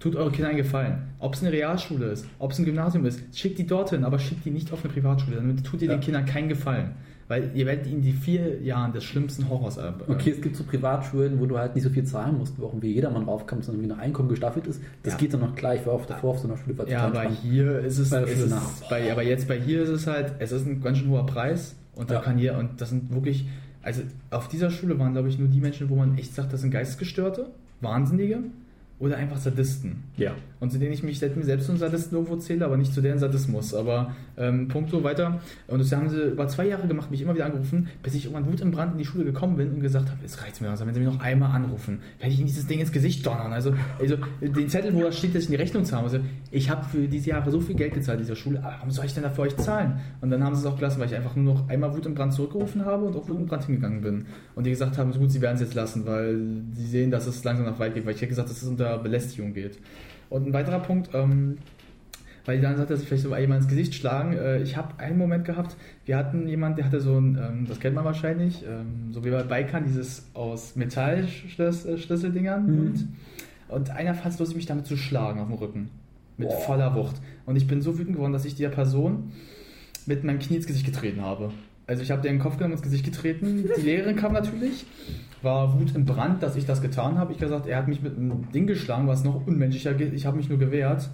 tut 0.00 0.16
eure 0.16 0.30
Kinder 0.32 0.48
einen 0.48 0.58
Gefallen. 0.58 0.98
Ob 1.20 1.34
es 1.34 1.42
eine 1.42 1.52
Realschule 1.52 2.06
ist, 2.06 2.26
ob 2.38 2.50
es 2.52 2.58
ein 2.58 2.64
Gymnasium 2.64 3.06
ist, 3.06 3.20
schickt 3.38 3.58
die 3.58 3.66
dorthin, 3.66 4.04
aber 4.04 4.18
schickt 4.18 4.44
die 4.44 4.50
nicht 4.50 4.72
auf 4.72 4.84
eine 4.84 4.92
Privatschule. 4.92 5.36
Damit 5.36 5.64
tut 5.64 5.80
ihr 5.80 5.88
Ja. 5.88 5.94
den 5.96 6.00
Kindern 6.00 6.26
keinen 6.26 6.48
Gefallen. 6.48 6.90
Weil 7.28 7.50
ihr 7.54 7.64
werdet 7.66 7.86
ihnen 7.86 8.02
die 8.02 8.12
vier 8.12 8.60
Jahren 8.62 8.92
des 8.92 9.04
schlimmsten 9.04 9.48
Horrors 9.48 9.78
äh, 9.78 9.92
Okay, 10.08 10.30
es 10.30 10.42
gibt 10.42 10.56
so 10.56 10.64
Privatschulen, 10.64 11.38
wo 11.40 11.46
du 11.46 11.56
halt 11.56 11.74
nicht 11.76 11.84
so 11.84 11.88
viel 11.88 12.04
zahlen 12.04 12.36
musst, 12.36 12.58
wo 12.58 12.66
auch 12.66 12.74
wie 12.80 12.92
jedermann 12.92 13.22
raufkommt, 13.24 13.64
sondern 13.64 13.84
wie 13.84 13.86
nach 13.86 13.98
Einkommen 13.98 14.28
gestaffelt 14.28 14.66
ist. 14.66 14.82
Das 15.04 15.14
Ja. 15.14 15.18
geht 15.20 15.32
dann 15.32 15.40
noch 15.40 15.54
gleich. 15.54 15.80
Ich 15.80 15.86
war 15.86 15.94
auf 15.94 16.04
davor 16.06 16.30
auf 16.30 16.40
so 16.40 16.48
einer 16.48 16.58
Schule, 16.58 16.76
war 16.76 16.88
Ja, 16.88 17.06
aber 17.06 17.20
spannend. 17.20 17.38
hier 17.42 17.78
ist 17.78 17.98
es, 17.98 18.10
Bei 18.10 18.22
es 18.22 18.40
ist 18.40 18.50
nach. 18.50 18.68
bei, 18.90 19.10
aber 19.10 19.22
jetzt 19.22 19.46
bei 19.48 19.58
hier 19.58 19.82
ist 19.82 19.88
es 19.90 20.06
halt, 20.08 20.32
es 20.40 20.50
ist 20.52 20.66
ein 20.66 20.82
ganz 20.82 20.98
schön 20.98 21.08
hoher 21.08 21.24
Preis 21.24 21.76
und 21.94 22.10
da 22.10 22.14
Ja. 22.14 22.20
kann 22.20 22.38
hier, 22.38 22.56
und 22.58 22.80
das 22.80 22.90
sind 22.90 23.12
wirklich, 23.12 23.46
also 23.82 24.02
auf 24.30 24.48
dieser 24.48 24.70
Schule 24.70 24.98
waren, 24.98 25.12
glaube 25.12 25.28
ich, 25.28 25.38
nur 25.38 25.48
die 25.48 25.60
Menschen, 25.60 25.88
wo 25.88 25.96
man 25.96 26.16
echt 26.18 26.34
sagt, 26.34 26.52
das 26.52 26.60
sind 26.60 26.70
Geistesgestörte, 26.70 27.50
Wahnsinnige 27.80 28.38
oder 29.02 29.16
einfach 29.16 29.36
Sadisten. 29.36 30.04
Ja. 30.16 30.32
Und 30.60 30.70
zu 30.70 30.78
denen 30.78 30.92
ich 30.92 31.02
mich 31.02 31.18
selbst, 31.18 31.44
selbst 31.44 31.66
zum 31.66 31.76
Sadisten 31.76 32.14
irgendwo 32.14 32.36
zähle, 32.36 32.64
aber 32.64 32.76
nicht 32.76 32.94
zu 32.94 33.00
deren 33.00 33.18
Sadismus. 33.18 33.74
Aber 33.74 34.12
ähm, 34.36 34.68
punkto 34.68 35.02
weiter. 35.02 35.40
Und 35.66 35.80
das 35.80 35.90
haben 35.90 36.08
sie 36.08 36.22
über 36.22 36.46
zwei 36.46 36.68
Jahre 36.68 36.86
gemacht, 36.86 37.10
mich 37.10 37.20
immer 37.20 37.34
wieder 37.34 37.46
angerufen, 37.46 37.88
bis 38.04 38.14
ich 38.14 38.26
irgendwann 38.26 38.46
Wut 38.46 38.60
im 38.60 38.70
Brand 38.70 38.92
in 38.92 38.98
die 38.98 39.04
Schule 39.04 39.24
gekommen 39.24 39.56
bin 39.56 39.72
und 39.72 39.80
gesagt 39.80 40.08
habe, 40.08 40.20
es 40.24 40.40
reicht 40.40 40.60
mir 40.60 40.68
langsam, 40.68 40.86
wenn 40.86 40.94
sie 40.94 41.00
mich 41.00 41.12
noch 41.12 41.18
einmal 41.18 41.50
anrufen, 41.50 41.98
werde 42.20 42.32
ich 42.32 42.38
ihnen 42.38 42.46
dieses 42.46 42.68
Ding 42.68 42.78
ins 42.78 42.92
Gesicht 42.92 43.26
donnern. 43.26 43.52
Also, 43.52 43.74
also 43.98 44.16
den 44.40 44.68
Zettel, 44.68 44.94
wo 44.94 45.00
da 45.00 45.10
steht, 45.10 45.34
dass 45.34 45.42
ich 45.42 45.48
in 45.48 45.56
die 45.56 45.60
Rechnung 45.60 45.84
zahle. 45.84 46.04
Also, 46.04 46.18
ich 46.52 46.70
habe 46.70 46.84
für 46.84 47.08
diese 47.08 47.30
Jahre 47.30 47.50
so 47.50 47.60
viel 47.60 47.74
Geld 47.74 47.94
gezahlt 47.94 48.20
in 48.20 48.24
dieser 48.24 48.36
Schule, 48.36 48.60
aber 48.60 48.74
warum 48.76 48.92
soll 48.92 49.06
ich 49.06 49.14
denn 49.14 49.24
da 49.24 49.30
für 49.30 49.42
euch 49.42 49.56
zahlen? 49.56 49.98
Und 50.20 50.30
dann 50.30 50.44
haben 50.44 50.54
sie 50.54 50.60
es 50.60 50.66
auch 50.66 50.76
gelassen, 50.76 51.00
weil 51.00 51.08
ich 51.08 51.16
einfach 51.16 51.34
nur 51.34 51.54
noch 51.54 51.68
einmal 51.68 51.92
Wut 51.92 52.06
im 52.06 52.14
Brand 52.14 52.34
zurückgerufen 52.34 52.84
habe 52.84 53.06
und 53.06 53.16
auch 53.16 53.28
Wut 53.28 53.36
im 53.36 53.46
Brand 53.46 53.64
hingegangen 53.64 54.00
bin. 54.00 54.26
Und 54.54 54.64
die 54.64 54.70
gesagt 54.70 54.96
haben, 54.96 55.12
so 55.12 55.18
gut, 55.18 55.32
sie 55.32 55.40
werden 55.40 55.56
es 55.56 55.60
jetzt 55.60 55.74
lassen, 55.74 56.06
weil 56.06 56.38
sie 56.72 56.86
sehen, 56.86 57.10
dass 57.10 57.26
es 57.26 57.42
langsam 57.42 57.66
nach 57.66 57.80
weit 57.80 57.94
geht, 57.94 58.06
weil 58.06 58.14
ich 58.14 58.20
hätte 58.20 58.28
gesagt, 58.28 58.48
dass 58.48 58.62
es 58.62 58.68
unter 58.68 58.91
Belästigung 58.98 59.54
geht. 59.54 59.78
Und 60.30 60.46
ein 60.46 60.52
weiterer 60.52 60.80
Punkt, 60.80 61.10
ähm, 61.14 61.58
weil 62.44 62.56
die 62.56 62.62
dann 62.62 62.76
sagt, 62.76 62.90
dass 62.90 63.00
sie 63.00 63.06
vielleicht 63.06 63.22
so 63.22 63.36
jemand 63.36 63.62
ins 63.62 63.68
Gesicht 63.68 63.94
schlagen. 63.94 64.32
Äh, 64.36 64.62
ich 64.62 64.76
habe 64.76 64.98
einen 64.98 65.18
Moment 65.18 65.44
gehabt, 65.44 65.76
wir 66.04 66.16
hatten 66.16 66.48
jemanden, 66.48 66.76
der 66.76 66.86
hatte 66.86 67.00
so 67.00 67.18
ein, 67.18 67.38
ähm, 67.38 67.66
das 67.68 67.78
kennt 67.80 67.94
man 67.94 68.04
wahrscheinlich, 68.04 68.64
ähm, 68.64 69.12
so 69.12 69.24
wie 69.24 69.30
bei 69.30 69.42
Bikern, 69.42 69.84
dieses 69.84 70.28
aus 70.34 70.76
Metallschlüsseldingern. 70.76 72.66
Mhm. 72.66 72.78
Und, 72.78 73.08
und 73.68 73.90
einer 73.90 74.14
fand 74.14 74.34
es 74.34 74.40
lustig, 74.40 74.56
mich 74.56 74.66
damit 74.66 74.86
zu 74.86 74.96
schlagen 74.96 75.40
auf 75.40 75.48
dem 75.48 75.56
Rücken. 75.56 75.90
Mit 76.36 76.48
Boah. 76.48 76.60
voller 76.60 76.94
Wucht. 76.94 77.16
Und 77.46 77.56
ich 77.56 77.66
bin 77.66 77.82
so 77.82 77.98
wütend 77.98 78.16
geworden, 78.16 78.32
dass 78.32 78.44
ich 78.44 78.54
der 78.54 78.70
Person 78.70 79.32
mit 80.06 80.24
meinem 80.24 80.38
Knie 80.38 80.56
ins 80.56 80.66
Gesicht 80.66 80.86
getreten 80.86 81.20
habe. 81.20 81.52
Also 81.92 82.02
ich 82.04 82.10
habe 82.10 82.22
den 82.22 82.38
Kopf 82.38 82.56
genommen 82.56 82.72
ins 82.72 82.80
Gesicht 82.82 83.04
getreten. 83.04 83.68
Die 83.76 83.82
Lehrerin 83.82 84.16
kam 84.16 84.32
natürlich, 84.32 84.86
war 85.42 85.78
Wut 85.78 85.94
im 85.94 86.06
Brand, 86.06 86.42
dass 86.42 86.56
ich 86.56 86.64
das 86.64 86.80
getan 86.80 87.18
habe. 87.18 87.32
Ich 87.32 87.38
habe 87.38 87.50
gesagt, 87.50 87.66
er 87.66 87.76
hat 87.76 87.86
mich 87.86 88.00
mit 88.00 88.16
einem 88.16 88.50
Ding 88.50 88.66
geschlagen, 88.66 89.06
was 89.06 89.24
noch 89.24 89.46
unmenschlicher 89.46 89.92
geht. 89.92 90.14
Ich 90.14 90.24
habe 90.24 90.38
mich 90.38 90.48
nur 90.48 90.58
gewehrt. 90.58 91.10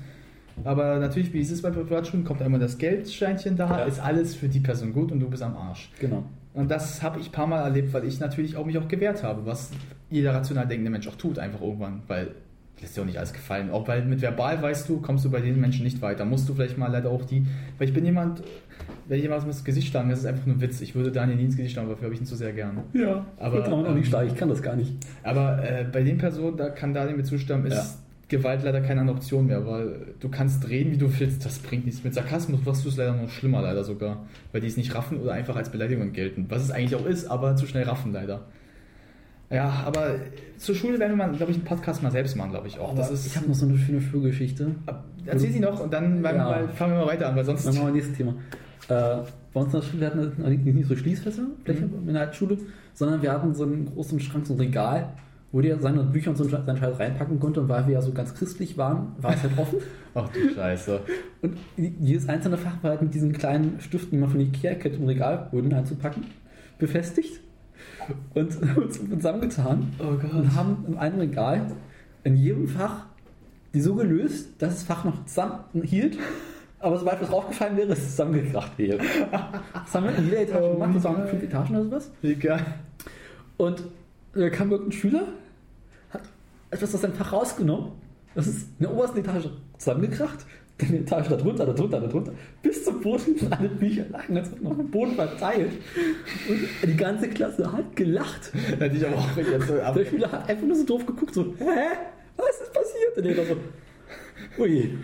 Aber 0.63 1.01
natürlich, 1.01 1.33
wie 1.33 1.41
ist 1.41 1.51
es 1.51 1.63
bei 1.63 1.71
Privatschulen, 1.71 2.25
kommt 2.25 2.43
einmal 2.43 2.61
das 2.61 2.79
Geldscheinchen 2.79 3.57
da, 3.57 3.79
Ja. 3.81 3.85
ist 3.87 3.99
alles 3.99 4.37
für 4.37 4.47
die 4.47 4.61
Person 4.61 4.93
gut 4.93 5.11
und 5.11 5.19
du 5.19 5.29
bist 5.29 5.43
am 5.43 5.57
Arsch. 5.57 5.91
Genau. 5.99 6.23
Und 6.55 6.71
das 6.71 7.03
habe 7.03 7.19
ich 7.19 7.29
ein 7.31 7.33
paar 7.33 7.49
Mal 7.49 7.63
erlebt, 7.63 7.93
weil 7.93 8.05
ich 8.05 8.21
natürlich 8.21 8.57
auch 8.57 8.65
mich 8.65 8.79
auch 8.79 8.87
gewehrt 8.87 9.25
habe, 9.25 9.47
was 9.47 9.73
jeder 10.11 10.33
rational 10.33 10.69
denkende 10.69 10.91
Mensch 10.93 11.09
auch 11.09 11.17
tut, 11.17 11.41
einfach 11.41 11.61
irgendwann. 11.61 12.03
Weil 12.07 12.29
lässt 12.81 12.97
dir 12.97 13.03
auch 13.03 13.07
nicht 13.07 13.19
alles 13.19 13.33
gefallen. 13.33 13.71
Auch 13.71 13.89
weil 13.89 14.05
mit 14.05 14.21
verbal 14.23 14.61
weißt 14.63 14.89
du, 14.89 15.01
kommst 15.01 15.25
du 15.25 15.31
bei 15.31 15.41
den 15.41 15.61
Menschen 15.61 15.85
nicht 15.85 16.01
weiter. 16.03 16.25
Musst 16.25 16.49
du 16.49 16.55
vielleicht 16.55 16.79
mal 16.79 16.91
leider 16.91 17.11
auch 17.11 17.25
die, 17.25 17.45
weil 17.79 17.89
ich 17.89 17.95
bin 17.95 18.05
jemand, 18.05 18.43
wenn 19.09 19.21
jemand 19.21 19.45
ins 19.45 19.65
Gesicht 19.65 19.89
schlagen, 19.89 20.11
das 20.11 20.21
ist 20.21 20.27
einfach 20.27 20.47
nur 20.47 20.57
ein 20.57 20.61
Witz. 20.61 20.81
Ich 20.81 20.95
würde 20.95 21.11
Daniel 21.11 21.37
nie 21.37 21.45
ins 21.45 21.57
Gesicht 21.57 21.73
schlagen, 21.75 21.89
dafür 21.89 22.05
habe 22.05 22.15
ich 22.15 22.21
ihn 22.21 22.27
zu 22.27 22.37
sehr 22.37 22.53
gern. 22.53 22.83
Ja, 22.93 23.27
Aber, 23.39 23.65
aber 23.65 23.73
auch 23.73 23.89
ähm, 23.89 23.95
nicht 23.95 24.09
stark, 24.09 24.27
ich 24.27 24.35
kann 24.37 24.49
das 24.49 24.63
gar 24.63 24.77
nicht. 24.77 24.93
Aber 25.23 25.63
äh, 25.63 25.85
bei 25.91 26.03
den 26.03 26.19
Personen, 26.19 26.57
da 26.57 26.69
kann 26.71 26.95
Daniel 26.95 27.17
mir 27.17 27.25
zustimmen, 27.25 27.67
ist 27.67 27.75
Ja. 27.75 27.85
Gewalt 28.29 28.63
leider 28.63 28.83
keine 28.83 29.01
andere 29.01 29.17
Option 29.17 29.47
mehr, 29.47 29.67
weil 29.67 30.15
du 30.21 30.29
kannst 30.29 30.69
drehen, 30.69 30.93
wie 30.93 30.99
du 30.99 31.09
willst, 31.19 31.47
das 31.47 31.59
bringt 31.61 31.87
nichts. 31.87 32.05
Mit 32.05 32.13
Sarkasmus 32.13 32.61
machst 32.63 32.85
du 32.85 32.91
es 32.91 32.97
leider 32.99 33.15
noch 33.15 33.31
schlimmer, 33.31 33.63
leider 33.63 33.85
sogar. 33.85 34.27
Weil 34.53 34.61
die 34.61 34.67
es 34.67 34.77
nicht 34.77 34.95
raffen 34.95 35.19
oder 35.19 35.33
einfach 35.33 35.57
als 35.57 35.71
Beleidigung 35.71 36.13
gelten. 36.13 36.45
Was 36.51 36.63
es 36.63 36.71
eigentlich 36.71 36.95
auch 36.95 37.07
ist, 37.07 37.25
aber 37.31 37.57
zu 37.57 37.67
schnell 37.67 37.85
raffen, 37.85 38.13
leider. 38.13 38.43
Ja, 39.51 39.83
aber 39.87 40.17
zur 40.59 40.75
Schule 40.75 40.99
werden 40.99 41.17
wir 41.17 41.27
mal, 41.27 41.35
glaube 41.35 41.53
ich, 41.53 41.57
einen 41.59 41.65
Podcast 41.67 42.03
mal 42.03 42.11
selbst 42.13 42.37
machen, 42.37 42.51
glaube 42.51 42.69
ich 42.69 42.79
auch. 42.79 42.95
Das 42.95 43.11
ist, 43.11 43.27
ich 43.27 43.37
habe 43.37 43.49
noch 43.49 43.55
so 43.55 43.67
eine 43.67 43.79
schöne 43.79 44.01
Schulgeschichte. 44.01 44.75
erzähl 45.25 45.51
sie 45.53 45.61
noch 45.61 45.81
und 45.81 45.93
dann 45.93 46.23
Ja. 46.23 46.33
wir 46.33 46.39
mal, 46.39 46.69
fangen 46.69 46.93
wir 46.93 46.99
mal 47.01 47.07
weiter 47.07 47.29
an, 47.31 47.37
weil 47.37 47.45
sonst. 47.45 47.67
Dann 47.67 47.75
machen 47.75 47.87
wir 47.89 47.93
nächstes 47.95 48.17
Thema. 48.17 48.35
Äh, 48.89 49.23
bei 49.55 49.61
uns 49.61 49.73
in 49.75 49.81
der 49.81 49.87
Schule, 49.87 50.01
wir 50.01 50.07
hatten 50.09 50.33
allerdings 50.43 50.65
nicht 50.75 50.89
so 50.89 50.97
Schließfässer, 50.97 51.43
Mhm. 51.67 52.09
in 52.09 52.15
der 52.15 52.33
Schule, 52.33 52.59
sondern 52.95 53.23
wir 53.23 53.33
hatten 53.33 53.55
so 53.55 53.65
einen 53.65 53.87
großen 53.87 54.21
Schrank, 54.21 54.47
so 54.47 54.53
ein 54.55 54.59
Regal, 54.61 55.15
wo 55.51 55.63
der 55.63 55.79
seine 55.81 56.03
Bücher 56.03 56.31
und 56.31 56.37
so 56.37 56.45
seinen 56.45 56.77
Scheiß 56.77 56.99
reinpacken 56.99 57.41
konnte. 57.41 57.63
Und 57.63 57.69
weil 57.71 57.87
wir 57.87 57.95
ja 57.95 58.03
so 58.03 58.13
ganz 58.13 58.35
christlich 58.35 58.77
waren, 58.77 59.13
war 59.19 59.33
es 59.35 59.43
halt 59.43 59.59
offen. 59.59 59.79
Ach 60.15 60.29
du 60.29 60.55
Scheiße. 60.55 61.01
Und 61.41 61.57
jedes 61.77 62.29
einzelne 62.29 62.59
Fach 62.59 62.83
war 62.83 62.91
halt 62.91 63.03
mit 63.03 63.15
diesen 63.15 63.33
kleinen 63.33 63.81
Stiften, 63.81 64.11
die 64.13 64.19
man 64.19 64.29
von 64.29 64.41
Ikea 64.41 64.75
kennt, 64.75 64.97
im 64.97 65.07
Regalboden 65.07 65.73
einzupacken, 65.73 66.25
befestigt 66.79 67.41
und 68.35 68.77
uns 68.77 68.99
zusammengetan 68.99 69.93
Oh 69.99 70.37
und 70.37 70.55
haben 70.55 70.85
in 70.87 70.97
einem 70.99 71.21
Regal 71.21 71.73
in 72.25 72.37
jedem 72.37 72.69
Fach 72.69 73.07
die 73.75 73.81
so 73.81 73.95
gelöst, 73.95 74.51
dass 74.59 74.75
das 74.75 74.83
Fach 74.83 75.05
noch 75.05 75.25
zusammen 75.27 75.83
hielt, 75.83 76.19
aber 76.79 76.99
sobald 76.99 77.21
was 77.21 77.29
draufgefallen 77.29 77.77
wäre, 77.77 77.93
es 77.93 78.11
zusammengekracht 78.11 78.79
wäre. 78.79 78.99
Das 79.73 79.95
haben 79.95 80.05
wir 80.05 80.17
in 80.17 80.25
jeder 80.25 80.41
Etage 80.41 80.63
Oh 80.63 80.73
gemacht, 80.75 80.97
das 80.97 81.05
waren 81.05 81.29
fünf 81.29 81.43
Etagen 81.43 81.77
oder 81.77 81.85
sowas. 81.85 82.11
Egal. 82.23 82.65
Und 83.57 83.83
da 84.33 84.51
kam 84.51 84.71
irgendein 84.71 84.93
Schüler, 84.93 85.29
hat 86.11 86.23
etwas 86.71 86.95
aus 86.95 87.01
seinem 87.01 87.15
Fach 87.15 87.33
rausgenommen, 87.33 87.93
das 88.35 88.47
ist 88.47 88.69
in 88.79 88.87
der 88.87 88.95
obersten 88.95 89.19
Etage 89.19 89.49
zusammengekracht, 89.77 90.47
dann 90.79 90.89
die 90.91 90.97
Etage 90.99 91.29
darunter, 91.29 91.67
darunter, 91.67 92.01
darunter, 92.01 92.33
bis 92.63 92.85
zum 92.85 93.01
Boden 93.01 93.37
alle 93.51 93.69
Bücher 93.69 94.05
lagen, 94.11 94.37
als 94.37 94.51
wird 94.51 94.63
noch 94.63 94.79
am 94.79 94.91
Boden 94.91 95.15
verteilt. 95.15 95.73
Und 96.49 96.91
die 96.91 96.97
ganze 96.97 97.29
Klasse 97.29 97.71
hat 97.73 97.97
gelacht. 97.97 98.53
Hätte 98.79 98.97
ich 98.97 99.07
aber 99.07 99.17
auch 99.17 99.37
jetzt 99.37 99.69
so 99.69 99.81
ab. 99.81 99.95
Der 99.95 100.05
Schüler 100.05 100.31
hat 100.31 100.49
einfach 100.49 100.67
nur 100.67 100.77
so 100.77 100.85
doof 100.85 101.05
geguckt, 101.05 101.35
so, 101.35 101.55
hä? 101.59 101.97
Was 102.37 102.61
ist 102.61 102.73
passiert? 102.73 103.17
Und 103.17 103.25
der 103.25 103.37
war 103.37 103.45
so, 103.45 104.63
ui. 104.63 104.97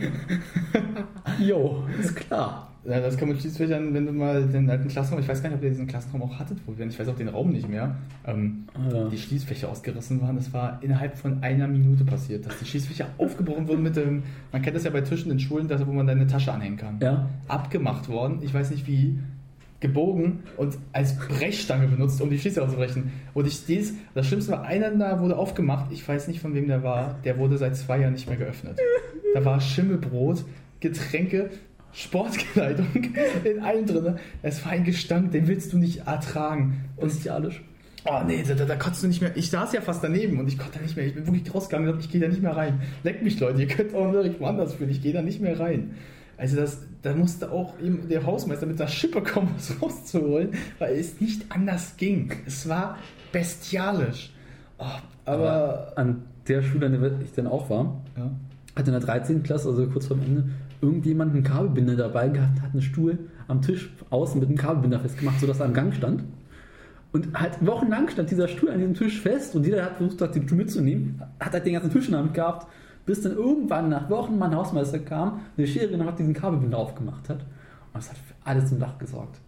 Jo, 1.41 1.85
ist 2.01 2.15
klar. 2.15 2.74
Ja, 2.87 3.01
das 3.01 3.17
kann 3.17 3.29
man 3.29 3.39
Schließfächern, 3.41 3.95
wenn 3.95 4.05
du 4.05 4.13
mal 4.13 4.43
den 4.45 4.69
alten 4.69 4.89
Klassenraum, 4.89 5.23
ich 5.23 5.29
weiß 5.29 5.43
gar 5.43 5.49
nicht, 5.49 5.57
ob 5.59 5.65
ihr 5.65 5.71
diesen 5.71 5.87
Klassenraum 5.87 6.23
auch 6.23 6.39
hattet, 6.39 6.59
wo 6.67 6.77
wir, 6.77 6.87
ich 6.87 6.99
weiß 6.99 7.09
auch 7.09 7.17
den 7.17 7.29
Raum 7.29 7.51
nicht 7.51 7.67
mehr, 7.69 7.97
ähm, 8.27 8.65
Ja. 8.93 9.09
die 9.09 9.17
Schließfächer 9.17 9.71
ausgerissen 9.71 10.21
waren. 10.21 10.37
Das 10.37 10.53
war 10.53 10.79
innerhalb 10.83 11.17
von 11.17 11.43
einer 11.43 11.67
Minute 11.67 12.05
passiert, 12.05 12.45
dass 12.45 12.59
die 12.59 12.67
Schließfächer 12.67 13.07
aufgebrochen 13.17 13.69
wurden 13.69 13.83
mit 13.83 13.97
dem, 13.97 14.23
man 14.53 14.61
kennt 14.61 14.77
das 14.77 14.85
ja 14.85 14.91
bei 14.91 15.01
Tischen 15.01 15.31
in 15.33 15.41
Schulen, 15.41 15.67
dass, 15.67 15.87
wo 15.87 15.93
man 15.93 16.07
deine 16.07 16.27
Tasche 16.27 16.53
anhängen 16.53 16.77
kann. 16.77 16.99
Ja. 17.01 17.27
Abgemacht 17.49 18.09
worden, 18.11 18.41
ich 18.43 18.53
weiß 18.53 18.71
nicht 18.71 18.87
wie, 18.87 19.19
gebogen 19.81 20.41
und 20.57 20.79
als 20.93 21.17
Brechstange 21.19 21.87
benutzt, 21.89 22.21
um 22.23 22.31
die 22.31 22.39
Schließe 22.39 22.63
auszubrechen. 22.63 23.11
Und 23.35 23.47
ich 23.47 23.67
dies, 23.67 23.95
das 24.15 24.27
Schlimmste 24.27 24.53
war, 24.53 24.63
einer 24.63 24.91
da 24.91 25.21
wurde 25.21 25.37
aufgemacht, 25.37 25.93
ich 25.93 26.07
weiß 26.07 26.29
nicht 26.29 26.41
von 26.41 26.55
wem 26.55 26.69
der 26.69 26.83
war, 26.83 27.17
der 27.25 27.39
wurde 27.39 27.59
seit 27.59 27.77
zwei 27.77 28.01
Jahren 28.01 28.15
nicht 28.15 28.27
mehr 28.29 28.39
geöffnet. 28.39 28.79
Da 29.35 29.45
war 29.45 29.61
Schimmelbrot, 29.61 30.45
Getränke, 30.81 31.51
Sportkleidung 31.95 32.87
in 33.45 33.61
allem 33.61 33.87
drin. 33.87 34.17
Es 34.43 34.65
war 34.65 34.73
ein 34.73 34.85
Gestank, 34.85 35.33
den 35.33 35.47
willst 35.47 35.73
du 35.73 35.79
nicht 35.79 36.07
ertragen. 36.07 36.85
Und 36.97 37.09
Bestialisch. 37.09 37.63
Oh 38.07 38.21
nee, 38.27 38.45
da, 38.47 38.55
da, 38.55 38.67
da 38.67 38.77
konntest 38.77 39.03
du 39.03 39.09
nicht 39.09 39.23
mehr. 39.23 39.35
Ich 39.35 39.51
saß 39.51 39.73
ja 39.73 39.81
fast 39.81 40.05
daneben 40.05 40.39
und 40.39 40.47
ich 40.47 40.59
konnte 40.59 40.79
da 40.79 40.83
nicht 40.83 40.97
mehr. 40.97 41.07
Ich 41.07 41.15
bin 41.15 41.27
wirklich 41.27 41.55
rausgegangen 41.55 41.89
und 41.89 41.97
gesagt, 41.97 42.07
ich 42.07 42.13
gehe 42.13 42.21
da 42.21 42.29
nicht 42.29 42.43
mehr 42.43 42.55
rein. 42.55 42.83
Leckt 43.03 43.23
mich, 43.23 43.41
Leute, 43.41 43.63
ihr 43.63 43.69
könnt 43.69 43.95
auch 43.95 44.13
wirklich 44.13 44.39
woanders 44.41 44.75
fühlen. 44.75 44.91
Ich 44.91 45.01
gehe 45.01 45.15
da 45.15 45.23
nicht 45.23 45.41
mehr 45.41 45.59
rein. 45.59 45.95
Also 46.37 46.57
das, 46.57 46.81
da 47.03 47.15
musste 47.15 47.51
auch 47.51 47.79
eben 47.81 48.09
der 48.09 48.27
Hausmeister 48.27 48.67
mit 48.67 48.79
einer 48.81 48.91
Schippe 48.91 49.23
kommen, 49.23 49.53
was 49.57 49.81
rauszuholen, 49.81 50.51
weil 50.79 50.97
es 50.97 51.21
nicht 51.21 51.51
anders 51.51 51.97
ging. 51.97 52.33
Es 52.45 52.69
war 52.69 52.99
bestialisch. 53.33 54.33
Oh, 54.79 54.85
aber, 55.25 55.93
an 55.97 56.25
der 56.49 56.63
Schule, 56.63 56.87
an 56.87 57.01
der 57.01 57.21
ich 57.23 57.33
dann 57.33 57.47
auch 57.47 57.71
war, 57.71 58.03
ja. 58.17 58.31
hat 58.77 58.87
in 58.87 58.93
der 58.93 59.01
13. 59.01 59.43
Klasse, 59.43 59.69
also 59.69 59.87
kurz 59.87 60.07
vor 60.07 60.17
dem 60.17 60.27
Ende, 60.27 60.45
irgendjemand 60.85 61.33
einen 61.33 61.43
Kabelbinder 61.43 61.97
dabei 61.97 62.29
gehabt, 62.29 62.61
hat 62.63 62.73
einen 62.73 62.83
Stuhl 62.83 63.19
am 63.49 63.63
Tisch 63.63 63.93
außen 64.11 64.39
mit 64.39 64.49
einem 64.49 64.59
Kabelbinder 64.59 65.01
festgemacht, 65.01 65.41
sodass 65.41 65.61
er 65.61 65.67
am 65.67 65.75
Gang 65.75 65.95
stand. 65.95 66.25
Und 67.13 67.39
halt 67.39 67.65
wochenlang 67.65 68.09
stand 68.09 68.31
dieser 68.31 68.49
Stuhl 68.49 68.71
an 68.71 68.79
diesem 68.79 68.95
Tisch 68.95 69.21
fest 69.21 69.55
und 69.55 69.65
jeder 69.65 69.85
hat 69.85 69.97
versucht, 69.97 70.35
den 70.35 70.43
Stuhl 70.43 70.59
mitzunehmen, 70.59 71.23
hat 71.39 71.53
halt 71.53 71.65
den 71.65 71.75
ganzen 71.75 71.91
Tisch 71.91 72.07
in 72.07 72.13
der 72.13 72.21
Hand 72.21 72.35
gehabt, 72.35 72.67
bis 73.07 73.21
dann 73.21 73.33
irgendwann 73.37 73.89
nach 73.89 74.11
Wochen 74.11 74.39
mal 74.39 74.47
ein 74.47 74.57
Hausmeister 74.57 74.99
kam, 74.99 75.41
eine 75.57 75.67
Schere 75.67 75.97
noch 75.97 76.17
diesen 76.17 76.35
Kabelbinder 76.35 76.79
aufgemacht 76.79 77.29
hat. 77.29 77.41
Und 77.41 77.95
das 77.95 78.11
hat 78.11 78.19
für 78.19 78.35
alles 78.45 78.69
zum 78.69 78.81
Dach 78.81 78.99
gesorgt. 78.99 79.41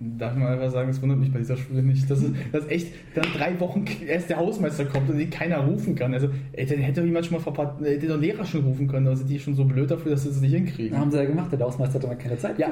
Darf 0.00 0.36
man 0.36 0.46
einfach 0.46 0.70
sagen, 0.70 0.86
das 0.88 1.02
wundert 1.02 1.18
mich 1.18 1.32
bei 1.32 1.40
dieser 1.40 1.56
Schule 1.56 1.82
nicht. 1.82 2.08
Das 2.08 2.22
ist, 2.22 2.32
das 2.52 2.62
ist 2.64 2.70
echt, 2.70 2.92
dann 3.16 3.24
drei 3.36 3.58
Wochen 3.58 3.84
erst 4.06 4.30
der 4.30 4.36
Hausmeister 4.36 4.84
kommt 4.84 5.10
und 5.10 5.18
den 5.18 5.28
keiner 5.28 5.58
rufen 5.58 5.96
kann. 5.96 6.14
Also, 6.14 6.28
ey, 6.52 6.66
dann 6.66 6.78
hätte 6.78 7.00
doch 7.00 7.06
jemand 7.06 7.26
schon 7.26 7.34
mal 7.38 7.42
verpasst, 7.42 7.80
hätte 7.82 8.06
doch 8.06 8.20
Lehrer 8.20 8.44
schon 8.44 8.62
rufen 8.62 8.86
können. 8.86 9.08
Also, 9.08 9.24
die 9.24 9.40
schon 9.40 9.54
so 9.54 9.64
blöd 9.64 9.90
dafür, 9.90 10.12
dass 10.12 10.22
sie 10.22 10.28
es 10.28 10.40
nicht 10.40 10.52
hinkriegen. 10.54 10.92
Ja, 10.92 11.00
haben 11.00 11.10
sie 11.10 11.16
ja 11.16 11.24
gemacht, 11.24 11.50
der 11.50 11.58
Hausmeister 11.58 11.96
hatte 11.98 12.06
mal 12.06 12.16
keine 12.16 12.38
Zeit. 12.38 12.60
Ja, 12.60 12.68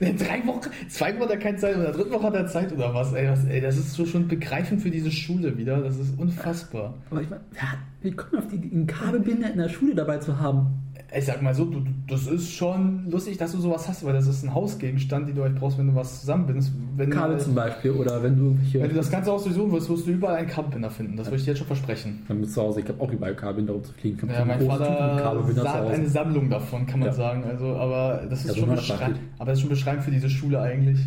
drei 0.00 0.46
Wochen, 0.46 0.60
zwei 0.88 1.12
Wochen 1.14 1.22
hat 1.24 1.30
er 1.32 1.36
keine 1.36 1.58
Zeit, 1.58 1.74
oder 1.76 1.86
in 1.86 1.92
der 1.92 2.00
dritten 2.00 2.14
Woche 2.14 2.22
hat 2.28 2.34
er 2.34 2.46
Zeit 2.46 2.72
oder 2.72 2.94
was. 2.94 3.12
Ey, 3.12 3.28
was, 3.28 3.44
ey 3.44 3.60
das 3.60 3.76
ist 3.76 3.92
so 3.92 4.06
schon 4.06 4.26
begreifend 4.26 4.80
für 4.80 4.90
diese 4.90 5.10
Schule 5.10 5.58
wieder. 5.58 5.82
Das 5.82 5.98
ist 5.98 6.18
unfassbar. 6.18 6.94
Aber 7.10 7.20
ich 7.20 7.28
meine, 7.28 7.42
hat- 7.58 7.78
wie 8.00 8.10
kommt 8.12 8.32
man 8.32 8.42
auf 8.42 8.48
die 8.48 8.56
einen 8.72 8.86
Kabelbinder 8.86 9.50
in 9.52 9.58
der 9.58 9.68
Schule 9.68 9.94
dabei 9.94 10.16
zu 10.16 10.40
haben? 10.40 10.68
Ich 11.16 11.26
sag 11.26 11.40
mal 11.42 11.54
so, 11.54 11.64
du, 11.66 11.80
das 12.08 12.26
ist 12.26 12.52
schon 12.52 13.08
lustig, 13.08 13.36
dass 13.38 13.52
du 13.52 13.58
sowas 13.58 13.86
hast, 13.88 14.04
weil 14.04 14.12
das 14.14 14.26
ist 14.26 14.42
ein 14.42 14.52
Hausgegenstand, 14.52 15.28
den 15.28 15.36
du 15.36 15.42
euch 15.42 15.54
brauchst, 15.54 15.78
wenn 15.78 15.86
du 15.86 15.94
was 15.94 16.20
zusammenbindest. 16.20 16.72
Wenn 16.96 17.10
Kabel 17.10 17.38
zum 17.38 17.54
Beispiel 17.54 17.92
oder 17.92 18.20
wenn 18.22 18.36
du 18.36 18.56
Wenn 18.72 18.88
du 18.88 18.94
das 18.96 19.10
ganze 19.10 19.30
Haus 19.30 19.44
durchsuchen 19.44 19.70
wirst, 19.72 19.88
wirst 19.88 20.06
du 20.08 20.10
überall 20.10 20.36
einen 20.36 20.48
Kabelbinder 20.48 20.90
finden. 20.90 21.16
Das 21.16 21.26
würde 21.28 21.36
ich 21.36 21.44
dir 21.44 21.50
jetzt 21.52 21.58
schon 21.58 21.68
versprechen. 21.68 22.22
Dann 22.26 22.40
bist 22.40 22.52
du 22.56 22.60
zu 22.60 22.66
Hause, 22.66 22.80
ich 22.80 22.88
habe 22.88 23.00
auch 23.00 23.12
überall 23.12 23.34
Kabelbinder 23.36 23.74
rumzufliegen. 23.74 24.18
Ich 24.18 24.22
hab 24.24 24.30
Ja, 24.30 24.40
so 24.40 24.44
mein 24.66 24.78
Vater 24.78 25.54
zu 25.54 25.68
hat 25.68 25.86
eine 25.88 26.08
Sammlung 26.08 26.50
davon, 26.50 26.86
kann 26.86 26.98
man 27.00 27.08
Ja. 27.10 27.14
sagen. 27.14 27.44
Also, 27.44 27.76
aber 27.76 28.22
das 28.28 28.44
ist 28.44 28.56
Ja, 28.56 28.60
schon 28.62 28.70
beschreibend. 28.74 29.00
Nachbarbild. 29.00 29.20
Aber 29.38 29.50
das 29.50 29.58
ist 29.58 29.60
schon 29.60 29.70
beschreibend 29.70 30.04
für 30.04 30.10
diese 30.10 30.28
Schule 30.30 30.60
eigentlich. 30.60 30.98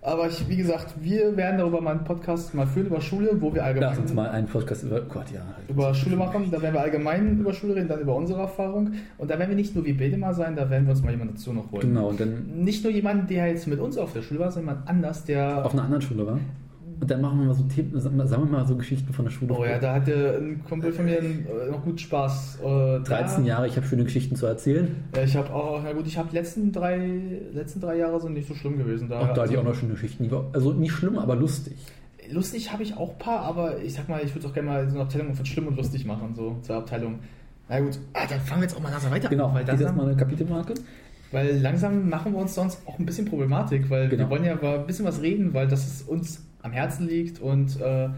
Aber 0.00 0.28
ich, 0.28 0.48
wie 0.48 0.56
gesagt, 0.56 0.94
wir 1.00 1.36
werden 1.36 1.58
darüber 1.58 1.80
mal 1.80 1.90
einen 1.90 2.04
Podcast 2.04 2.54
mal 2.54 2.66
führen 2.66 2.86
über 2.86 3.00
Schule, 3.00 3.30
wo 3.40 3.52
wir 3.52 3.64
allgemein 3.64 3.90
Lass 3.90 3.98
uns 3.98 4.14
mal 4.14 4.28
einen 4.28 4.46
Podcast 4.46 4.84
über. 4.84 5.00
Gott, 5.00 5.30
ja. 5.34 5.40
über 5.68 5.92
Schule 5.92 6.16
machen. 6.16 6.50
Da 6.52 6.62
werden 6.62 6.74
wir 6.74 6.80
allgemein 6.80 7.40
über 7.40 7.52
Schule 7.52 7.74
reden, 7.74 7.88
dann 7.88 8.00
über 8.00 8.14
unsere 8.14 8.40
Erfahrung. 8.42 8.92
Und 9.18 9.30
da 9.30 9.38
werden 9.38 9.50
wir 9.50 9.56
nicht 9.56 9.74
nur 9.74 9.84
wie 9.84 9.92
Bede 9.92 10.16
mal 10.16 10.34
sein, 10.34 10.54
da 10.54 10.70
werden 10.70 10.86
wir 10.86 10.92
uns 10.92 11.02
mal 11.02 11.10
jemanden 11.10 11.34
dazu 11.34 11.52
noch 11.52 11.72
holen. 11.72 11.88
Genau, 11.88 12.08
und 12.08 12.20
dann 12.20 12.46
Nicht 12.62 12.84
nur 12.84 12.92
jemanden, 12.92 13.26
der 13.26 13.48
jetzt 13.48 13.66
mit 13.66 13.80
uns 13.80 13.98
auf 13.98 14.12
der 14.12 14.22
Schule 14.22 14.38
war, 14.40 14.52
sondern 14.52 14.76
jemand 14.76 14.88
anders, 14.88 15.24
der. 15.24 15.64
auf 15.64 15.72
einer 15.72 15.82
anderen 15.82 16.02
Schule 16.02 16.26
war. 16.26 16.38
Und 17.00 17.10
dann 17.10 17.20
machen 17.20 17.38
wir 17.38 17.46
mal 17.46 17.54
so 17.54 17.62
Themen, 17.64 17.98
sagen 18.00 18.18
wir 18.18 18.36
mal 18.58 18.66
so 18.66 18.74
Geschichten 18.76 19.12
von 19.12 19.24
der 19.24 19.30
Schule. 19.32 19.54
Oh 19.56 19.64
ja, 19.64 19.78
da 19.78 19.94
hatte 19.94 20.38
ein 20.40 20.64
Kumpel 20.64 20.92
von 20.92 21.04
mir 21.04 21.18
äh, 21.18 21.70
noch 21.70 21.84
gut 21.84 22.00
Spaß. 22.00 22.58
Äh, 22.64 23.00
13 23.00 23.42
da- 23.44 23.48
Jahre, 23.48 23.66
ich 23.68 23.76
habe 23.76 23.86
schöne 23.86 24.04
Geschichten 24.04 24.34
zu 24.36 24.46
erzählen. 24.46 24.96
Ja, 25.14 25.22
ich 25.22 25.36
habe 25.36 25.52
auch, 25.54 25.80
na 25.84 25.92
gut, 25.92 26.06
ich 26.06 26.18
habe 26.18 26.28
letzten 26.32 26.72
drei, 26.72 26.98
letzten 27.52 27.80
drei 27.80 27.96
Jahre 27.98 28.20
sind 28.20 28.32
nicht 28.34 28.48
so 28.48 28.54
schlimm 28.54 28.78
gewesen. 28.78 29.08
Da, 29.08 29.20
Auch 29.20 29.22
da 29.34 29.42
hatte 29.42 29.52
ich 29.52 29.58
also, 29.58 29.60
auch 29.60 29.64
noch 29.72 29.74
schöne 29.74 29.92
Geschichten. 29.92 30.28
Also 30.52 30.72
nicht 30.72 30.92
schlimm, 30.92 31.18
aber 31.18 31.36
lustig. 31.36 31.76
lustig 32.32 32.72
habe 32.72 32.82
ich 32.82 32.96
auch 32.96 33.12
ein 33.12 33.18
paar, 33.18 33.40
aber 33.42 33.78
ich 33.78 33.94
sag 33.94 34.08
mal, 34.08 34.20
ich 34.24 34.34
würde 34.34 34.48
auch 34.48 34.52
gerne 34.54 34.68
mal 34.68 34.88
so 34.88 34.94
eine 34.96 35.04
Abteilung 35.04 35.34
von 35.34 35.46
schlimm 35.46 35.66
und 35.68 35.76
lustig 35.76 36.04
machen, 36.04 36.34
so 36.34 36.56
zur 36.62 36.76
Abteilung. 36.76 37.20
Na 37.68 37.80
gut, 37.80 37.98
ah, 38.14 38.26
dann 38.28 38.40
fangen 38.40 38.62
wir 38.62 38.66
jetzt 38.68 38.76
auch 38.76 38.80
mal 38.82 38.90
langsam 38.90 39.12
weiter 39.12 39.28
Genau, 39.28 39.52
weil, 39.54 39.64
hier 39.64 39.74
ist 39.74 39.94
mal 39.94 40.06
eine 40.06 40.16
Kapitelmarke. 40.16 40.74
weil 41.32 41.58
langsam 41.60 42.08
machen 42.08 42.32
wir 42.32 42.38
uns 42.40 42.54
sonst 42.54 42.80
auch 42.86 42.98
ein 42.98 43.04
bisschen 43.06 43.26
Problematik, 43.26 43.88
weil 43.90 44.10
wir 44.10 44.16
Genau. 44.16 44.30
wollen 44.30 44.44
ja 44.44 44.54
über 44.54 44.80
ein 44.80 44.86
bisschen 44.86 45.04
was 45.04 45.20
reden, 45.22 45.52
weil 45.54 45.68
das 45.68 45.86
ist 45.86 46.08
uns 46.08 46.44
am 46.62 46.72
Herzen 46.72 47.06
liegt 47.08 47.40
und 47.40 47.80
äh, 47.80 48.08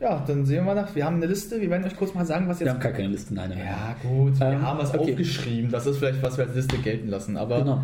ja, 0.00 0.24
dann 0.26 0.44
sehen 0.44 0.56
wir 0.64 0.74
mal 0.74 0.74
nach. 0.74 0.94
Wir 0.94 1.04
haben 1.04 1.16
eine 1.16 1.26
Liste, 1.26 1.60
wir 1.60 1.70
werden 1.70 1.84
euch 1.84 1.96
kurz 1.96 2.12
mal 2.14 2.26
sagen, 2.26 2.48
was 2.48 2.58
Wir 2.60 2.66
jetzt. 2.66 2.74
haben 2.74 2.82
gar 2.82 2.92
keine 2.92 3.08
Liste, 3.08 3.34
nein, 3.34 3.52
ja, 3.56 3.94
gut, 4.02 4.38
wir 4.40 4.46
Ähm, 4.48 4.62
haben 4.62 4.78
was 4.78 4.92
okay. 4.94 5.10
aufgeschrieben. 5.12 5.70
Das 5.70 5.86
ist 5.86 5.98
vielleicht, 5.98 6.22
was 6.22 6.36
wir 6.38 6.46
als 6.46 6.54
Liste 6.56 6.78
gelten 6.78 7.08
lassen. 7.08 7.36
Aber 7.36 7.58
Genau. 7.60 7.82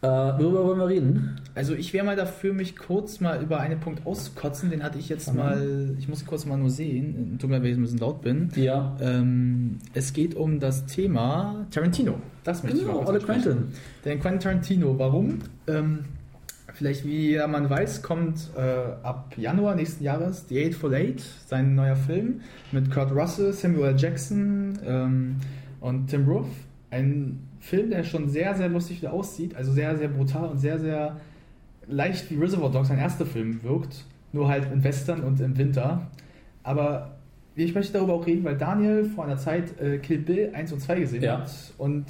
Äh, 0.00 0.06
worüber 0.06 0.64
wollen 0.64 0.78
wir 0.78 0.86
reden? 0.86 1.40
Also 1.56 1.74
ich 1.74 1.92
wäre 1.92 2.06
mal 2.06 2.14
dafür, 2.14 2.52
mich 2.52 2.76
kurz 2.76 3.18
mal 3.18 3.42
über 3.42 3.58
einen 3.58 3.80
Punkt 3.80 4.06
auszukotzen. 4.06 4.70
Den 4.70 4.84
hatte 4.84 4.96
ich 4.96 5.08
jetzt 5.08 5.32
Mhm. 5.32 5.36
mal, 5.38 5.90
ich 5.98 6.08
muss 6.08 6.24
kurz 6.24 6.46
mal 6.46 6.56
nur 6.56 6.70
sehen. 6.70 7.36
Tut 7.40 7.50
mir 7.50 7.56
leid, 7.56 7.64
wenn 7.64 7.70
ich 7.72 7.78
ein 7.78 7.82
bisschen 7.82 7.98
laut 7.98 8.22
bin. 8.22 8.48
Ja. 8.54 8.96
Ähm, 9.00 9.78
es 9.94 10.12
geht 10.12 10.36
um 10.36 10.60
das 10.60 10.86
Thema 10.86 11.66
Tarantino. 11.72 12.14
Das 12.44 12.62
möchte 12.62 12.78
ich 12.78 12.84
mal 12.84 12.92
Genau, 12.92 13.04
kurz 13.04 13.08
Ole 13.10 13.16
ansprechen. 13.18 13.42
Quentin. 13.42 13.72
Den 14.04 14.20
Quentin 14.20 14.40
Tarantino. 14.40 14.98
Warum? 15.00 15.38
Ähm, 15.66 16.04
Vielleicht, 16.78 17.04
wie 17.04 17.36
man 17.48 17.68
weiß, 17.68 18.02
kommt 18.04 18.50
äh, 18.56 18.60
ab 19.02 19.32
Januar 19.36 19.74
nächsten 19.74 20.04
Jahres 20.04 20.46
The 20.48 20.60
Eightful 20.64 20.94
Eight, 20.94 21.20
sein 21.48 21.74
neuer 21.74 21.96
Film 21.96 22.40
mit 22.70 22.88
Kurt 22.88 23.10
Russell, 23.10 23.52
Samuel 23.52 23.96
Jackson 23.98 24.78
ähm, 24.86 25.36
und 25.80 26.06
Tim 26.06 26.28
Roth. 26.28 26.46
Ein 26.90 27.40
Film, 27.58 27.90
der 27.90 28.04
schon 28.04 28.28
sehr, 28.28 28.54
sehr 28.54 28.68
lustig 28.68 28.98
wieder 29.02 29.12
aussieht, 29.12 29.56
also 29.56 29.72
sehr, 29.72 29.98
sehr 29.98 30.06
brutal 30.06 30.50
und 30.50 30.58
sehr, 30.58 30.78
sehr 30.78 31.16
leicht 31.88 32.30
wie 32.30 32.36
Reservoir 32.36 32.70
Dogs, 32.70 32.86
sein 32.86 32.98
erster 32.98 33.26
Film 33.26 33.60
wirkt, 33.64 34.04
nur 34.32 34.46
halt 34.48 34.70
in 34.72 34.84
Western 34.84 35.22
und 35.24 35.40
im 35.40 35.58
Winter. 35.58 36.06
Aber 36.62 37.16
ich 37.56 37.74
möchte 37.74 37.94
darüber 37.94 38.14
auch 38.14 38.24
reden, 38.24 38.44
weil 38.44 38.56
Daniel 38.56 39.04
vor 39.04 39.24
einer 39.24 39.36
Zeit 39.36 39.80
äh, 39.80 39.98
Kill 39.98 40.18
Bill 40.18 40.50
1 40.54 40.72
und 40.72 40.78
2 40.80 41.00
gesehen 41.00 41.24
Ja. 41.24 41.40
hat 41.40 41.50
und 41.76 42.06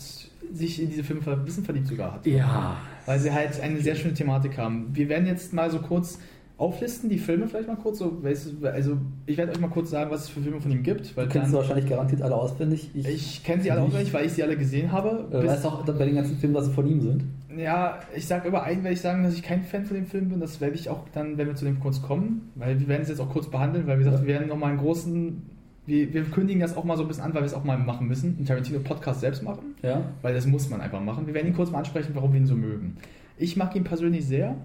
sich 0.53 0.83
in 0.83 0.89
diese 0.91 1.05
Filme 1.05 1.23
ein 1.27 1.45
bisschen 1.45 1.65
verliebt 1.65 1.87
sogar 1.87 2.15
hat. 2.15 2.27
Ja. 2.27 2.77
Weil 3.07 3.19
sie 3.19 3.33
halt 3.33 3.61
eine 3.61 3.81
sehr 3.81 3.95
schöne 3.95 4.15
Thematik 4.15 4.59
haben. 4.59 4.89
Wir 4.93 5.09
werden 5.09 5.27
jetzt 5.27 5.53
mal 5.53 5.71
so 5.71 5.79
kurz 5.81 6.19
auflisten, 6.57 7.09
die 7.09 7.19
Filme 7.19 7.47
vielleicht 7.47 7.69
mal 7.69 7.77
kurz. 7.77 7.99
So, 7.99 8.11
du, 8.21 8.67
also 8.67 8.97
ich 9.27 9.37
werde 9.37 9.53
euch 9.53 9.61
mal 9.61 9.69
kurz 9.71 9.91
sagen, 9.91 10.11
was 10.11 10.23
es 10.25 10.29
für 10.29 10.41
Filme 10.41 10.61
von 10.61 10.71
ihm 10.73 10.83
gibt. 10.83 11.17
Weil 11.17 11.27
Du 11.27 11.33
kennst 11.33 11.53
du 11.53 11.57
wahrscheinlich 11.59 11.89
garantiert 11.89 12.21
alle 12.23 12.35
auswendig. 12.35 12.91
ich 12.95 13.45
kenne 13.45 13.63
sie 13.63 13.71
alle 13.71 13.81
nicht. 13.83 13.91
auswendig, 13.91 14.13
weil 14.15 14.27
ich 14.27 14.33
sie 14.33 14.43
alle 14.43 14.57
gesehen 14.57 14.91
habe. 14.91 15.29
Äh, 15.31 15.41
Bis- 15.41 15.51
weißt 15.53 15.67
auch 15.67 15.85
bei 15.85 16.05
den 16.05 16.17
ganzen 16.17 16.37
Filmen, 16.37 16.55
dass 16.55 16.67
sie 16.67 16.73
von 16.73 16.87
ihm 16.89 17.01
sind. 17.01 17.25
ja, 17.57 18.01
ich 18.15 18.27
sage 18.27 18.49
über 18.49 18.65
einen, 18.65 18.83
werde 18.83 18.95
ich 18.95 19.01
sagen, 19.01 19.23
dass 19.23 19.35
ich 19.35 19.43
kein 19.43 19.63
Fan 19.63 19.85
von 19.85 19.95
dem 19.97 20.07
Film 20.07 20.31
bin. 20.31 20.41
Das 20.41 20.61
werde 20.61 20.75
ich 20.75 20.89
auch 20.91 21.05
dann, 21.15 21.39
wenn 21.39 21.47
wir 21.47 21.55
zu 21.55 21.65
dem 21.65 21.79
kurz 21.79 22.03
kommen, 22.03 22.51
weil 22.57 22.79
wir 22.81 22.89
werden 22.89 23.03
es 23.03 23.09
jetzt 23.09 23.21
auch 23.21 23.31
kurz 23.31 23.49
behandeln, 23.49 23.87
weil 23.87 23.99
wie 24.01 24.05
gesagt, 24.05 24.23
Ja. 24.23 24.27
wir 24.27 24.35
werden 24.35 24.49
nochmal 24.49 24.71
einen 24.71 24.81
großen, 24.81 25.43
wir, 25.89 26.13
wir 26.15 26.25
kündigen 26.25 26.61
das 26.61 26.77
auch 26.77 26.85
mal 26.85 26.97
so 26.97 27.03
ein 27.03 27.09
bisschen 27.09 27.25
an, 27.25 27.35
weil 27.35 27.43
wir 27.43 27.47
es 27.47 27.55
auch 27.55 27.65
mal 27.65 27.79
machen 27.79 28.07
müssen, 28.07 28.37
einen 28.37 28.47
Tarantino-Podcast 28.47 29.21
selbst 29.21 29.43
machen, 29.43 29.75
Ja. 29.83 30.03
weil 30.23 30.35
das 30.35 30.47
muss 30.47 30.69
man 30.71 30.81
einfach 30.81 31.01
machen. 31.01 31.27
Wir 31.27 31.35
werden 31.35 31.49
ihn 31.49 31.55
kurz 31.55 31.71
mal 31.71 31.79
ansprechen, 31.79 32.11
warum 32.15 32.33
wir 32.33 32.41
ihn 32.41 32.47
so 32.47 32.55
mögen. 32.55 32.97
Ich 33.37 33.57
mag 33.57 33.75
ihn 33.75 33.85
persönlich 33.85 34.27
sehr, 34.27 34.57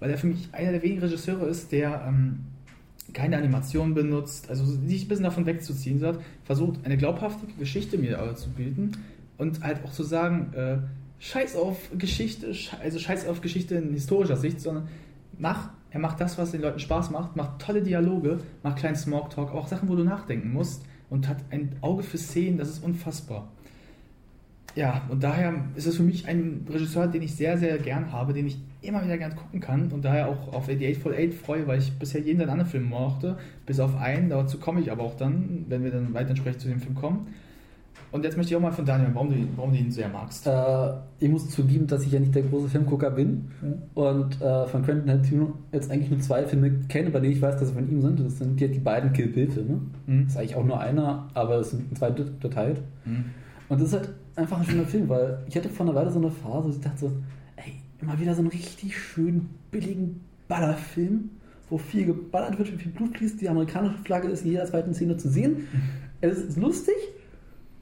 weil 0.00 0.10
er 0.10 0.18
für 0.18 0.26
mich 0.26 0.48
einer 0.52 0.72
der 0.72 0.82
wenigen 0.82 1.00
Regisseure 1.00 1.46
ist, 1.46 1.70
der 1.72 2.04
ähm, 2.08 2.40
keine 3.12 3.36
Animation 3.36 3.94
benutzt, 3.94 4.48
also 4.50 4.64
sich 4.64 5.04
ein 5.04 5.08
bisschen 5.08 5.24
davon 5.24 5.46
wegzuziehen, 5.46 6.02
hat 6.04 6.18
versucht, 6.44 6.80
eine 6.84 6.96
glaubhafte 6.96 7.46
Geschichte 7.58 7.98
mir 7.98 8.18
zu 8.36 8.50
bilden 8.50 8.92
und 9.38 9.62
halt 9.62 9.84
auch 9.84 9.92
zu 9.92 10.02
sagen, 10.02 10.52
äh, 10.54 10.78
scheiß 11.18 11.56
auf 11.56 11.78
Geschichte, 11.98 12.52
also 12.82 12.98
scheiß 12.98 13.26
auf 13.28 13.40
Geschichte 13.40 13.76
in 13.76 13.92
historischer 13.92 14.36
Sicht, 14.36 14.60
sondern 14.60 14.88
mach, 15.38 15.70
er 15.92 16.00
macht 16.00 16.20
das, 16.20 16.38
was 16.38 16.52
den 16.52 16.62
Leuten 16.62 16.78
Spaß 16.78 17.10
macht, 17.10 17.36
macht 17.36 17.60
tolle 17.60 17.82
Dialoge, 17.82 18.38
macht 18.62 18.78
kleinen 18.78 18.96
Smalltalk, 18.96 19.52
auch 19.52 19.68
Sachen, 19.68 19.88
wo 19.88 19.94
du 19.94 20.04
nachdenken 20.04 20.52
musst 20.52 20.84
und 21.10 21.28
hat 21.28 21.36
ein 21.50 21.76
Auge 21.82 22.02
für 22.02 22.18
Szenen, 22.18 22.56
das 22.56 22.68
ist 22.70 22.82
unfassbar. 22.82 23.48
Ja, 24.74 25.02
und 25.10 25.22
daher 25.22 25.52
ist 25.74 25.86
es 25.86 25.96
für 25.96 26.02
mich 26.02 26.26
ein 26.26 26.66
Regisseur, 26.72 27.06
den 27.06 27.20
ich 27.20 27.34
sehr, 27.34 27.58
sehr 27.58 27.76
gern 27.76 28.10
habe, 28.10 28.32
den 28.32 28.46
ich 28.46 28.58
immer 28.80 29.04
wieder 29.04 29.18
gern 29.18 29.36
gucken 29.36 29.60
kann 29.60 29.92
und 29.92 30.02
daher 30.02 30.28
auch 30.28 30.54
auf 30.54 30.66
The 30.66 30.86
Eightful 30.86 31.14
Eight 31.14 31.34
freue, 31.34 31.66
weil 31.66 31.78
ich 31.78 31.92
bisher 31.98 32.22
jeden 32.22 32.38
seinen 32.38 32.48
anderen 32.48 32.70
Film 32.70 32.84
mochte, 32.84 33.36
bis 33.66 33.78
auf 33.78 33.94
einen, 33.96 34.30
dazu 34.30 34.58
komme 34.58 34.80
ich 34.80 34.90
aber 34.90 35.02
auch 35.02 35.16
dann, 35.16 35.66
wenn 35.68 35.84
wir 35.84 35.90
dann 35.90 36.14
weiter 36.14 36.30
entsprechend 36.30 36.62
zu 36.62 36.68
dem 36.68 36.80
Film 36.80 36.94
kommen. 36.94 37.34
Und 38.12 38.24
jetzt 38.24 38.36
möchte 38.36 38.52
ich 38.52 38.56
auch 38.56 38.60
mal 38.60 38.70
von 38.72 38.84
Daniel, 38.84 39.08
warum 39.14 39.30
du, 39.30 39.36
ihn- 39.36 39.48
warum 39.56 39.72
du 39.72 39.78
ihn 39.78 39.90
sehr 39.90 40.08
magst. 40.08 40.46
Äh, 40.46 40.92
ich 41.18 41.30
muss 41.30 41.48
zugeben, 41.48 41.86
dass 41.86 42.04
ich 42.04 42.12
ja 42.12 42.20
nicht 42.20 42.34
der 42.34 42.42
große 42.42 42.68
Filmgucker 42.68 43.10
bin 43.10 43.48
und 43.94 44.40
äh, 44.40 44.66
von 44.66 44.82
Quentin 44.84 45.06
Tarantino 45.06 45.54
jetzt 45.72 45.90
eigentlich 45.90 46.10
nur 46.10 46.20
zwei 46.20 46.44
Filme 46.46 46.70
kenne, 46.88 47.08
bei 47.10 47.20
denen 47.20 47.32
ich 47.32 47.40
weiß, 47.42 47.56
dass 47.58 47.68
sie 47.68 47.74
von 47.74 47.90
ihm 47.90 48.02
sind. 48.02 48.20
Das 48.20 48.38
sind 48.38 48.60
die, 48.60 48.68
die 48.68 48.78
beiden 48.80 49.12
Kill 49.14 49.28
Bill 49.28 49.50
Filme. 49.50 49.80
Mhm. 50.06 50.24
Das 50.24 50.32
ist 50.32 50.38
eigentlich 50.38 50.56
auch 50.56 50.64
nur 50.64 50.78
einer, 50.78 51.28
aber 51.34 51.56
es 51.60 51.70
sind 51.70 51.96
zwei 51.96 52.10
unterteilt. 52.10 52.82
Mhm. 53.06 53.24
Und 53.70 53.80
das 53.80 53.88
ist 53.88 53.94
halt 53.94 54.10
einfach 54.36 54.58
ein 54.60 54.66
schöner 54.66 54.84
Film, 54.84 55.08
weil 55.08 55.38
ich 55.48 55.56
hatte 55.56 55.70
vor 55.70 55.86
einer 55.86 55.94
Weile 55.94 56.10
so 56.10 56.18
eine 56.18 56.30
Phase, 56.30 56.68
wo 56.68 56.70
ich 56.72 56.80
dachte 56.80 56.98
so, 56.98 57.12
ey, 57.56 57.72
immer 58.02 58.20
wieder 58.20 58.34
so 58.34 58.40
einen 58.40 58.50
richtig 58.50 58.94
schönen, 58.98 59.48
billigen 59.70 60.20
Ballerfilm, 60.48 61.30
wo 61.70 61.78
viel 61.78 62.04
geballert 62.04 62.58
wird, 62.58 62.68
viel 62.68 62.92
Blut 62.92 63.16
fließt, 63.16 63.40
die 63.40 63.48
amerikanische 63.48 63.96
Flagge 64.04 64.28
ist 64.28 64.44
in 64.44 64.50
jeder 64.50 64.66
zweiten 64.66 64.92
Szene 64.92 65.16
zu 65.16 65.30
sehen. 65.30 65.66
Es 66.20 66.36
ist 66.36 66.58
lustig 66.58 66.94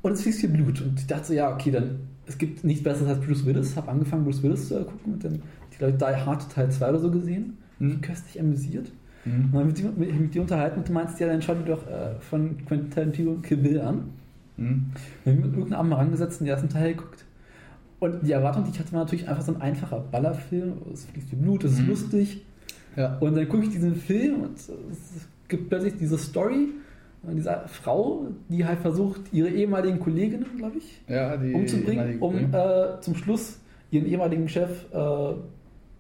und 0.03 0.13
es 0.13 0.23
fließt 0.23 0.41
viel 0.41 0.49
Blut. 0.51 0.81
Und 0.81 0.99
ich 0.99 1.07
dachte 1.07 1.27
so, 1.27 1.33
ja, 1.35 1.53
okay, 1.53 1.71
dann, 1.71 2.01
es 2.27 2.39
gibt 2.39 2.65
nichts 2.65 2.83
Besseres 2.83 3.09
als 3.17 3.21
Bruce 3.27 3.45
Willis. 3.47 3.77
Habe 3.77 3.89
angefangen, 3.91 4.25
Bruce 4.25 4.43
Willis 4.43 4.69
zu 4.69 4.85
gucken 4.85 5.13
mit 5.13 5.25
dem, 5.25 5.43
ich 5.71 5.79
glaube, 5.79 5.95
Die 5.95 6.05
Hard 6.05 6.51
Teil 6.53 6.71
2 6.71 6.89
oder 6.91 6.99
so 6.99 7.11
gesehen. 7.11 7.59
Mhm. 7.79 8.01
Köstlich 8.01 8.39
amüsiert. 8.41 8.91
Mhm. 9.25 9.45
Und 9.47 9.55
dann 9.55 9.67
mit, 9.67 9.79
dir- 9.79 9.93
mit, 9.97 10.21
mit 10.21 10.35
dir 10.35 10.43
unterhalten 10.43 10.79
und 10.81 10.89
du 10.89 10.93
meinst, 10.93 11.19
ja, 11.21 11.27
dann 11.27 11.43
schau 11.43 11.55
dir 11.55 11.65
doch 11.65 11.87
äh, 11.87 12.19
von 12.21 12.57
Quentin 12.67 12.91
Tarantino 12.91 13.35
Kill 13.43 13.59
Bill 13.59 13.81
an. 13.81 14.05
Mhm. 14.57 14.87
Wir 15.25 15.33
haben 15.33 15.41
mit 15.43 15.53
irgendeinem 15.57 15.89
mal 15.91 15.97
rangesetzt 15.97 16.41
und 16.41 16.47
den 16.47 16.53
ersten 16.53 16.69
Teil 16.69 16.95
geguckt. 16.95 17.25
Und 17.99 18.27
die 18.27 18.33
Erwartung, 18.33 18.65
die 18.65 18.71
ich 18.71 18.79
hatte, 18.79 18.93
war 18.93 19.01
natürlich 19.05 19.29
einfach 19.29 19.43
so 19.43 19.53
ein 19.55 19.61
einfacher 19.61 20.01
Ballerfilm. 20.01 20.73
Es 20.93 21.05
fließt 21.05 21.29
viel 21.31 21.39
Blut, 21.39 21.65
es 21.65 21.73
ist 21.73 21.81
Mhm. 21.83 21.89
lustig. 21.89 22.43
Ja. 22.97 23.19
Und 23.19 23.37
dann 23.37 23.49
gucke 23.49 23.65
ich 23.65 23.71
diesen 23.71 23.95
Film 23.95 24.41
und 24.43 24.57
es 24.59 24.71
gibt 25.49 25.69
plötzlich 25.69 25.97
diese 25.99 26.17
Story 26.19 26.69
dieser 27.22 27.68
Frau, 27.68 28.28
die 28.48 28.64
halt 28.64 28.80
versucht, 28.80 29.20
ihre 29.33 29.48
ehemaligen 29.48 30.00
Kolleginnen, 30.00 30.46
glaube 30.56 30.78
ich, 30.78 31.00
ja, 31.09 31.35
umzubringen, 31.35 32.18
um 32.20 32.37
äh, 32.52 33.00
zum 33.00 33.14
Schluss 33.14 33.59
ihren 33.90 34.06
ehemaligen 34.06 34.48
Chef 34.48 34.87
äh, 34.92 35.35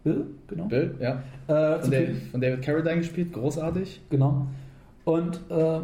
Bill, 0.02 0.26
genau, 0.48 0.64
Bill, 0.66 0.94
ja. 0.98 1.22
äh, 1.46 1.80
Von, 1.80 1.90
David, 1.90 2.16
von 2.30 2.40
David 2.40 2.62
Carradine 2.62 2.98
gespielt, 2.98 3.32
großartig. 3.32 4.00
Genau. 4.08 4.46
Und 5.04 5.40
ähm, 5.50 5.82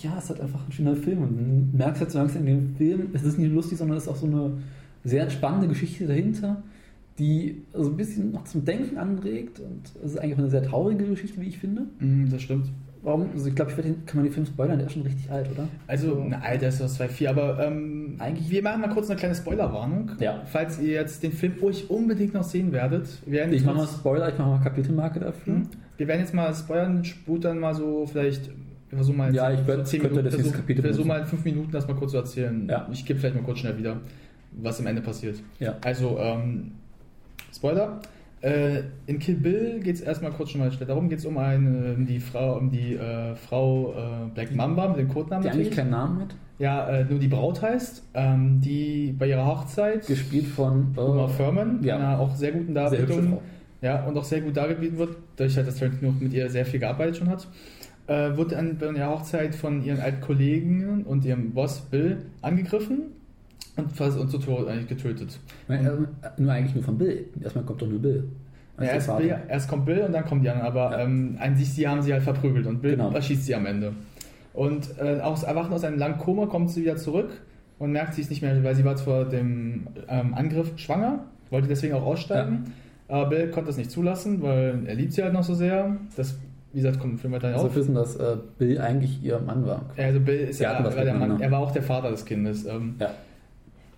ja, 0.00 0.16
es 0.16 0.24
ist 0.24 0.30
halt 0.30 0.40
einfach 0.40 0.66
ein 0.66 0.72
schöner 0.72 0.96
Film. 0.96 1.22
Und 1.22 1.36
du 1.72 1.76
merkst 1.76 2.00
halt 2.00 2.10
so 2.10 2.18
langsam 2.18 2.46
in 2.46 2.46
dem 2.46 2.76
Film, 2.76 3.10
es 3.12 3.22
ist 3.22 3.38
nicht 3.38 3.52
lustig, 3.52 3.78
sondern 3.78 3.98
es 3.98 4.04
ist 4.04 4.08
auch 4.08 4.16
so 4.16 4.26
eine 4.26 4.52
sehr 5.04 5.28
spannende 5.28 5.68
Geschichte 5.68 6.06
dahinter, 6.06 6.62
die 7.18 7.62
so 7.74 7.90
ein 7.90 7.96
bisschen 7.96 8.32
noch 8.32 8.44
zum 8.44 8.64
Denken 8.64 8.96
anregt. 8.96 9.60
Und 9.60 9.82
es 10.02 10.12
ist 10.12 10.18
eigentlich 10.18 10.34
auch 10.34 10.38
eine 10.38 10.50
sehr 10.50 10.62
traurige 10.62 11.04
Geschichte, 11.04 11.40
wie 11.40 11.48
ich 11.48 11.58
finde. 11.58 11.86
Mhm, 11.98 12.30
das 12.30 12.40
stimmt. 12.42 12.68
Warum? 13.04 13.30
Also 13.32 13.48
ich 13.48 13.54
glaube, 13.56 13.72
ich 13.72 13.76
den, 13.78 14.06
kann 14.06 14.16
man 14.18 14.24
den 14.26 14.32
Film 14.32 14.46
spoilern, 14.46 14.78
der 14.78 14.86
ist 14.86 14.92
schon 14.92 15.02
richtig 15.02 15.28
alt, 15.30 15.50
oder? 15.50 15.66
Also, 15.88 16.24
na, 16.28 16.38
Alter, 16.40 16.68
ist 16.68 16.80
das 16.80 17.00
2.4, 17.00 17.28
aber 17.30 17.66
ähm, 17.66 18.14
Eigentlich- 18.20 18.48
wir 18.48 18.62
machen 18.62 18.80
mal 18.80 18.90
kurz 18.90 19.10
eine 19.10 19.18
kleine 19.18 19.34
Spoilerwarnung. 19.34 20.12
Ja. 20.20 20.42
Falls 20.46 20.78
ihr 20.80 20.92
jetzt 20.92 21.22
den 21.22 21.32
Film 21.32 21.54
ruhig 21.60 21.90
unbedingt 21.90 22.32
noch 22.34 22.44
sehen 22.44 22.70
werdet. 22.72 23.08
Werden, 23.26 23.52
Ich 23.52 23.64
mache 23.64 23.76
mal 23.78 23.88
Spoiler, 23.88 24.28
ich 24.28 24.38
mache 24.38 24.50
mal 24.50 24.60
Kapitelmarke 24.62 25.18
dafür. 25.18 25.54
Mhm. 25.54 25.68
wir 25.96 26.06
werden 26.08 26.20
jetzt 26.20 26.32
mal 26.34 26.54
spoilern, 26.54 27.04
spult 27.04 27.44
dann 27.44 27.58
mal 27.58 27.74
so 27.74 28.06
vielleicht. 28.06 28.46
Wir 28.88 28.96
versuchen 28.98 29.16
mal 29.16 29.34
Ja, 29.34 29.50
ich 29.50 29.66
werd- 29.66 29.86
zehn 29.88 30.02
Minuten, 30.02 30.24
das 30.24 30.34
versuch, 30.34 30.52
Kapitel 30.52 30.82
benutzen. 30.82 31.08
mal 31.08 31.20
in 31.20 31.26
fünf 31.26 31.44
Minuten 31.44 31.72
das 31.72 31.88
mal 31.88 31.94
kurz 31.94 32.10
zu 32.12 32.18
erzählen. 32.18 32.68
Ja. 32.68 32.86
Ich 32.92 33.04
gebe 33.06 33.18
vielleicht 33.18 33.34
mal 33.34 33.42
kurz 33.42 33.58
schnell 33.60 33.78
wieder, 33.78 33.96
was 34.52 34.78
am 34.80 34.86
Ende 34.86 35.00
passiert. 35.02 35.40
Ja. 35.58 35.76
Also, 35.82 36.18
ähm, 36.20 36.72
Spoiler. 37.54 38.00
Äh, 38.42 38.82
in 39.06 39.20
Kill 39.20 39.36
Bill 39.36 39.78
geht 39.78 39.94
es 39.94 40.00
erstmal 40.00 40.32
kurz 40.32 40.50
schon 40.50 40.60
mal 40.60 40.72
schnell 40.72 40.88
darum, 40.88 41.08
geht 41.08 41.20
es 41.20 41.24
um 41.26 41.38
eine, 41.38 41.94
um 41.96 42.04
die 42.04 42.18
Frau, 42.18 42.58
um 42.58 42.70
die 42.70 42.94
äh, 42.96 43.36
Frau 43.36 43.92
äh, 43.92 44.34
Black 44.34 44.52
Mamba 44.52 44.88
mit 44.88 44.98
dem 44.98 45.08
Codenamen 45.08 45.44
Die 45.44 45.48
eigentlich 45.48 45.68
natürlich. 45.68 45.76
keinen 45.76 45.90
Namen 45.90 46.20
hat. 46.22 46.34
Ja, 46.58 46.88
äh, 46.88 47.04
nur 47.04 47.20
die 47.20 47.28
Braut 47.28 47.62
heißt, 47.62 48.02
ähm, 48.14 48.60
die 48.60 49.14
bei 49.16 49.28
ihrer 49.28 49.46
Hochzeit 49.46 50.06
Gespielt 50.08 50.46
von 50.46 50.92
Uma 50.96 51.26
äh, 51.26 51.36
Thurman, 51.36 51.84
ja. 51.84 51.96
einer 51.96 52.18
auch 52.18 52.34
sehr 52.34 52.50
guten 52.50 52.74
Darbietung, 52.74 53.38
ja, 53.80 54.04
und 54.04 54.16
auch 54.18 54.24
sehr 54.24 54.40
gut 54.40 54.56
dargebieten 54.56 54.98
wird, 54.98 55.16
dadurch 55.36 55.56
halt, 55.56 55.68
dass 55.68 55.76
Tarantino 55.76 56.12
mit 56.18 56.32
ihr 56.32 56.50
sehr 56.50 56.66
viel 56.66 56.80
gearbeitet 56.80 57.18
schon 57.18 57.28
hat, 57.28 57.46
äh, 58.08 58.36
wird 58.36 58.54
an, 58.54 58.76
bei 58.76 58.86
ihrer 58.86 59.10
Hochzeit 59.10 59.54
von 59.54 59.84
ihren 59.84 60.00
alten 60.00 60.20
Kollegen 60.20 61.04
und 61.04 61.24
ihrem 61.24 61.52
Boss 61.52 61.80
Bill 61.80 62.18
angegriffen 62.40 63.12
und, 63.76 63.92
fast, 63.92 64.18
und 64.18 64.30
zu 64.30 64.38
Tode 64.38 64.70
eigentlich 64.70 64.88
getötet. 64.88 65.38
Nein, 65.68 65.86
äh, 65.86 66.40
nur 66.40 66.52
eigentlich 66.52 66.74
nur 66.74 66.84
von 66.84 66.98
Bill. 66.98 67.26
Erstmal 67.42 67.64
kommt 67.64 67.80
doch 67.82 67.86
nur 67.88 68.00
Bill. 68.00 68.24
Ja, 68.78 68.84
erst. 68.84 69.16
Bill, 69.16 69.36
erst 69.48 69.68
kommt 69.68 69.84
Bill 69.86 70.00
und 70.00 70.12
dann 70.12 70.24
die 70.42 70.48
anderen, 70.50 70.60
aber 70.66 70.90
Ja. 70.92 71.00
ähm, 71.04 71.36
an 71.40 71.56
sich 71.56 71.72
sie 71.72 71.86
haben 71.86 72.02
sie 72.02 72.12
halt 72.12 72.22
verprügelt 72.22 72.66
und 72.66 72.80
Bill 72.82 72.92
Genau. 72.92 73.10
erschießt 73.12 73.44
sie 73.44 73.54
am 73.54 73.66
Ende. 73.66 73.92
Und 74.54 74.88
äh, 75.00 75.20
aus 75.20 75.42
Erwachen 75.44 75.72
aus 75.72 75.84
einem 75.84 75.98
langen 75.98 76.18
Koma 76.18 76.46
kommt 76.46 76.70
sie 76.70 76.82
wieder 76.82 76.96
zurück 76.96 77.30
und 77.78 77.92
merkt, 77.92 78.14
sie 78.14 78.20
ist 78.22 78.30
nicht 78.30 78.42
mehr, 78.42 78.62
weil 78.64 78.74
sie 78.74 78.84
war 78.84 78.96
vor 78.96 79.24
dem 79.24 79.86
ähm, 80.08 80.34
Angriff 80.34 80.72
schwanger, 80.76 81.20
wollte 81.50 81.68
deswegen 81.68 81.94
auch 81.94 82.04
aussteigen. 82.04 82.72
Aber 83.08 83.26
Bill 83.30 83.48
konnte 83.50 83.68
das 83.68 83.76
nicht 83.76 83.90
zulassen, 83.90 84.42
weil 84.42 84.80
er 84.86 84.94
liebt 84.94 85.12
sie 85.12 85.22
halt 85.22 85.32
noch 85.34 85.42
so 85.42 85.54
sehr. 85.54 85.96
Das, 86.16 86.38
wie 86.72 86.78
gesagt, 86.80 86.98
kommt 86.98 87.12
im 87.14 87.18
Film 87.18 87.32
weiter 87.34 87.48
Also 87.48 87.66
auf. 87.66 87.76
wissen, 87.76 87.94
dass 87.94 88.16
äh, 88.16 88.36
Bill 88.58 88.78
eigentlich 88.80 89.22
ihr 89.22 89.38
Mann 89.40 89.66
war. 89.66 89.82
Also 89.96 90.20
Bill 90.20 90.40
ist 90.48 90.60
ja, 90.60 90.82
war 90.82 90.90
der 91.04 91.14
Mann, 91.14 91.40
er 91.40 91.50
war 91.50 91.58
auch 91.60 91.72
der 91.72 91.82
Vater 91.82 92.10
des 92.10 92.24
Kindes. 92.24 92.64
Ähm, 92.66 92.94
Ja. 92.98 93.10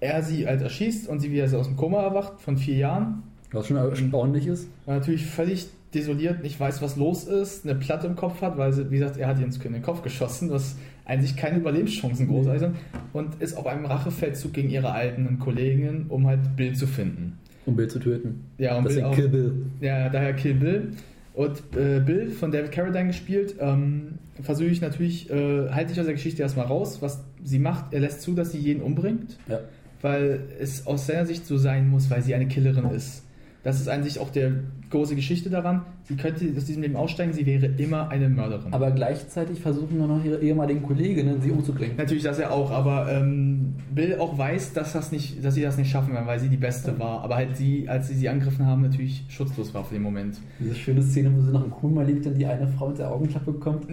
Er 0.04 0.22
sie 0.22 0.46
halt 0.46 0.60
erschießt 0.60 1.08
und 1.08 1.20
sie 1.20 1.30
wieder 1.32 1.48
so 1.48 1.58
aus 1.58 1.66
dem 1.66 1.76
Koma 1.76 2.02
erwacht 2.02 2.40
von 2.40 2.58
vier 2.58 2.76
Jahren. 2.76 3.22
Was 3.52 3.68
schon 3.68 3.76
erstaunlich 3.78 4.46
ist. 4.46 4.68
War 4.84 4.96
natürlich 4.96 5.24
völlig 5.26 5.68
desoliert, 5.94 6.42
nicht 6.42 6.58
weiß, 6.60 6.82
was 6.82 6.96
los 6.96 7.24
ist, 7.24 7.64
eine 7.64 7.74
Platte 7.76 8.06
im 8.08 8.16
Kopf 8.16 8.42
hat, 8.42 8.58
weil 8.58 8.72
sie, 8.72 8.90
wie 8.90 8.98
gesagt, 8.98 9.16
er 9.16 9.28
hat 9.28 9.38
ihr 9.38 9.44
ins- 9.46 9.56
in 9.64 9.72
den 9.72 9.80
Kopf 9.82 10.02
geschossen, 10.02 10.50
was 10.50 10.76
eigentlich 11.06 11.36
keine 11.36 11.58
Überlebenschancen 11.58 12.26
großartig 12.26 12.60
sind 12.60 12.76
und 13.12 13.40
ist 13.40 13.56
auf 13.56 13.66
einem 13.66 13.86
Rachefeldzug 13.86 14.52
gegen 14.52 14.70
ihre 14.70 14.90
alten 14.92 15.38
Kollegen, 15.38 16.06
um 16.08 16.26
halt 16.26 16.40
Bill 16.56 16.74
zu 16.74 16.86
finden. 16.88 17.38
Um 17.64 17.76
Bill 17.76 17.86
zu 17.88 17.98
töten. 18.00 18.44
Ja, 18.58 18.76
und 18.76 18.88
Bill 18.88 19.04
auch, 19.04 19.14
Kill 19.14 19.28
Bill. 19.28 19.52
ja, 19.80 20.08
daher 20.08 20.32
Kill 20.34 20.54
Bill. 20.54 20.88
Und 21.34 21.62
äh, 21.76 22.00
Bill 22.00 22.30
von 22.30 22.50
David 22.52 22.72
Carradine 22.72 23.06
gespielt, 23.08 23.54
ähm, 23.60 24.18
versuche 24.42 24.68
ich 24.68 24.80
natürlich, 24.80 25.30
äh, 25.30 25.68
halte 25.70 25.92
ich 25.92 25.98
aus 26.00 26.06
der 26.06 26.14
Geschichte 26.14 26.42
erstmal 26.42 26.66
raus, 26.66 26.98
was 27.02 27.22
sie 27.42 27.58
macht. 27.58 27.92
Er 27.92 28.00
lässt 28.00 28.22
zu, 28.22 28.34
dass 28.34 28.52
sie 28.52 28.58
jeden 28.58 28.82
umbringt, 28.82 29.36
Ja. 29.48 29.60
Weil 30.04 30.40
es 30.60 30.86
aus 30.86 31.06
seiner 31.06 31.24
Sicht 31.24 31.46
so 31.46 31.56
sein 31.56 31.88
muss, 31.88 32.10
weil 32.10 32.22
sie 32.22 32.34
eine 32.34 32.46
Killerin 32.46 32.90
ist. 32.90 33.22
Das 33.62 33.80
ist 33.80 33.88
an 33.88 34.02
sich 34.02 34.18
auch 34.18 34.28
der 34.28 34.52
große 34.90 35.16
Geschichte 35.16 35.48
daran. 35.48 35.80
Sie 36.02 36.16
könnte 36.16 36.44
aus 36.54 36.66
diesem 36.66 36.82
Leben 36.82 36.96
aussteigen, 36.96 37.32
sie 37.32 37.46
wäre 37.46 37.64
immer 37.64 38.10
eine 38.10 38.28
Mörderin. 38.28 38.74
Aber 38.74 38.90
gleichzeitig 38.90 39.60
versuchen 39.60 39.96
nur 39.96 40.06
noch 40.06 40.22
ihre 40.22 40.42
ehemaligen 40.42 40.82
Kolleginnen, 40.82 41.40
sie 41.40 41.50
umzubringen. 41.50 41.96
Natürlich 41.96 42.22
das 42.22 42.38
ja 42.38 42.50
auch, 42.50 42.70
aber 42.70 43.10
ähm, 43.10 43.76
Bill 43.94 44.18
auch 44.18 44.36
weiß, 44.36 44.74
dass, 44.74 44.92
das 44.92 45.10
nicht, 45.10 45.42
dass 45.42 45.54
sie 45.54 45.62
das 45.62 45.78
nicht 45.78 45.90
schaffen 45.90 46.12
werden, 46.12 46.26
weil 46.26 46.38
sie 46.38 46.50
die 46.50 46.58
Beste 46.58 46.98
war. 46.98 47.24
Aber 47.24 47.36
halt 47.36 47.56
sie, 47.56 47.88
als 47.88 48.08
sie 48.08 48.14
sie 48.14 48.28
angegriffen 48.28 48.66
haben, 48.66 48.82
natürlich 48.82 49.24
schutzlos 49.30 49.72
war 49.72 49.84
für 49.84 49.94
den 49.94 50.02
Moment. 50.02 50.36
Diese 50.60 50.74
schöne 50.74 51.02
Szene, 51.02 51.32
wo 51.34 51.40
sie 51.40 51.50
nach 51.50 51.62
einem 51.62 51.70
Kuhn 51.70 51.94
mal 51.94 52.04
liegt 52.04 52.26
und 52.26 52.34
die 52.34 52.44
eine 52.44 52.68
Frau 52.68 52.90
mit 52.90 52.98
der 52.98 53.10
Augenklappe 53.10 53.52
bekommt. 53.52 53.88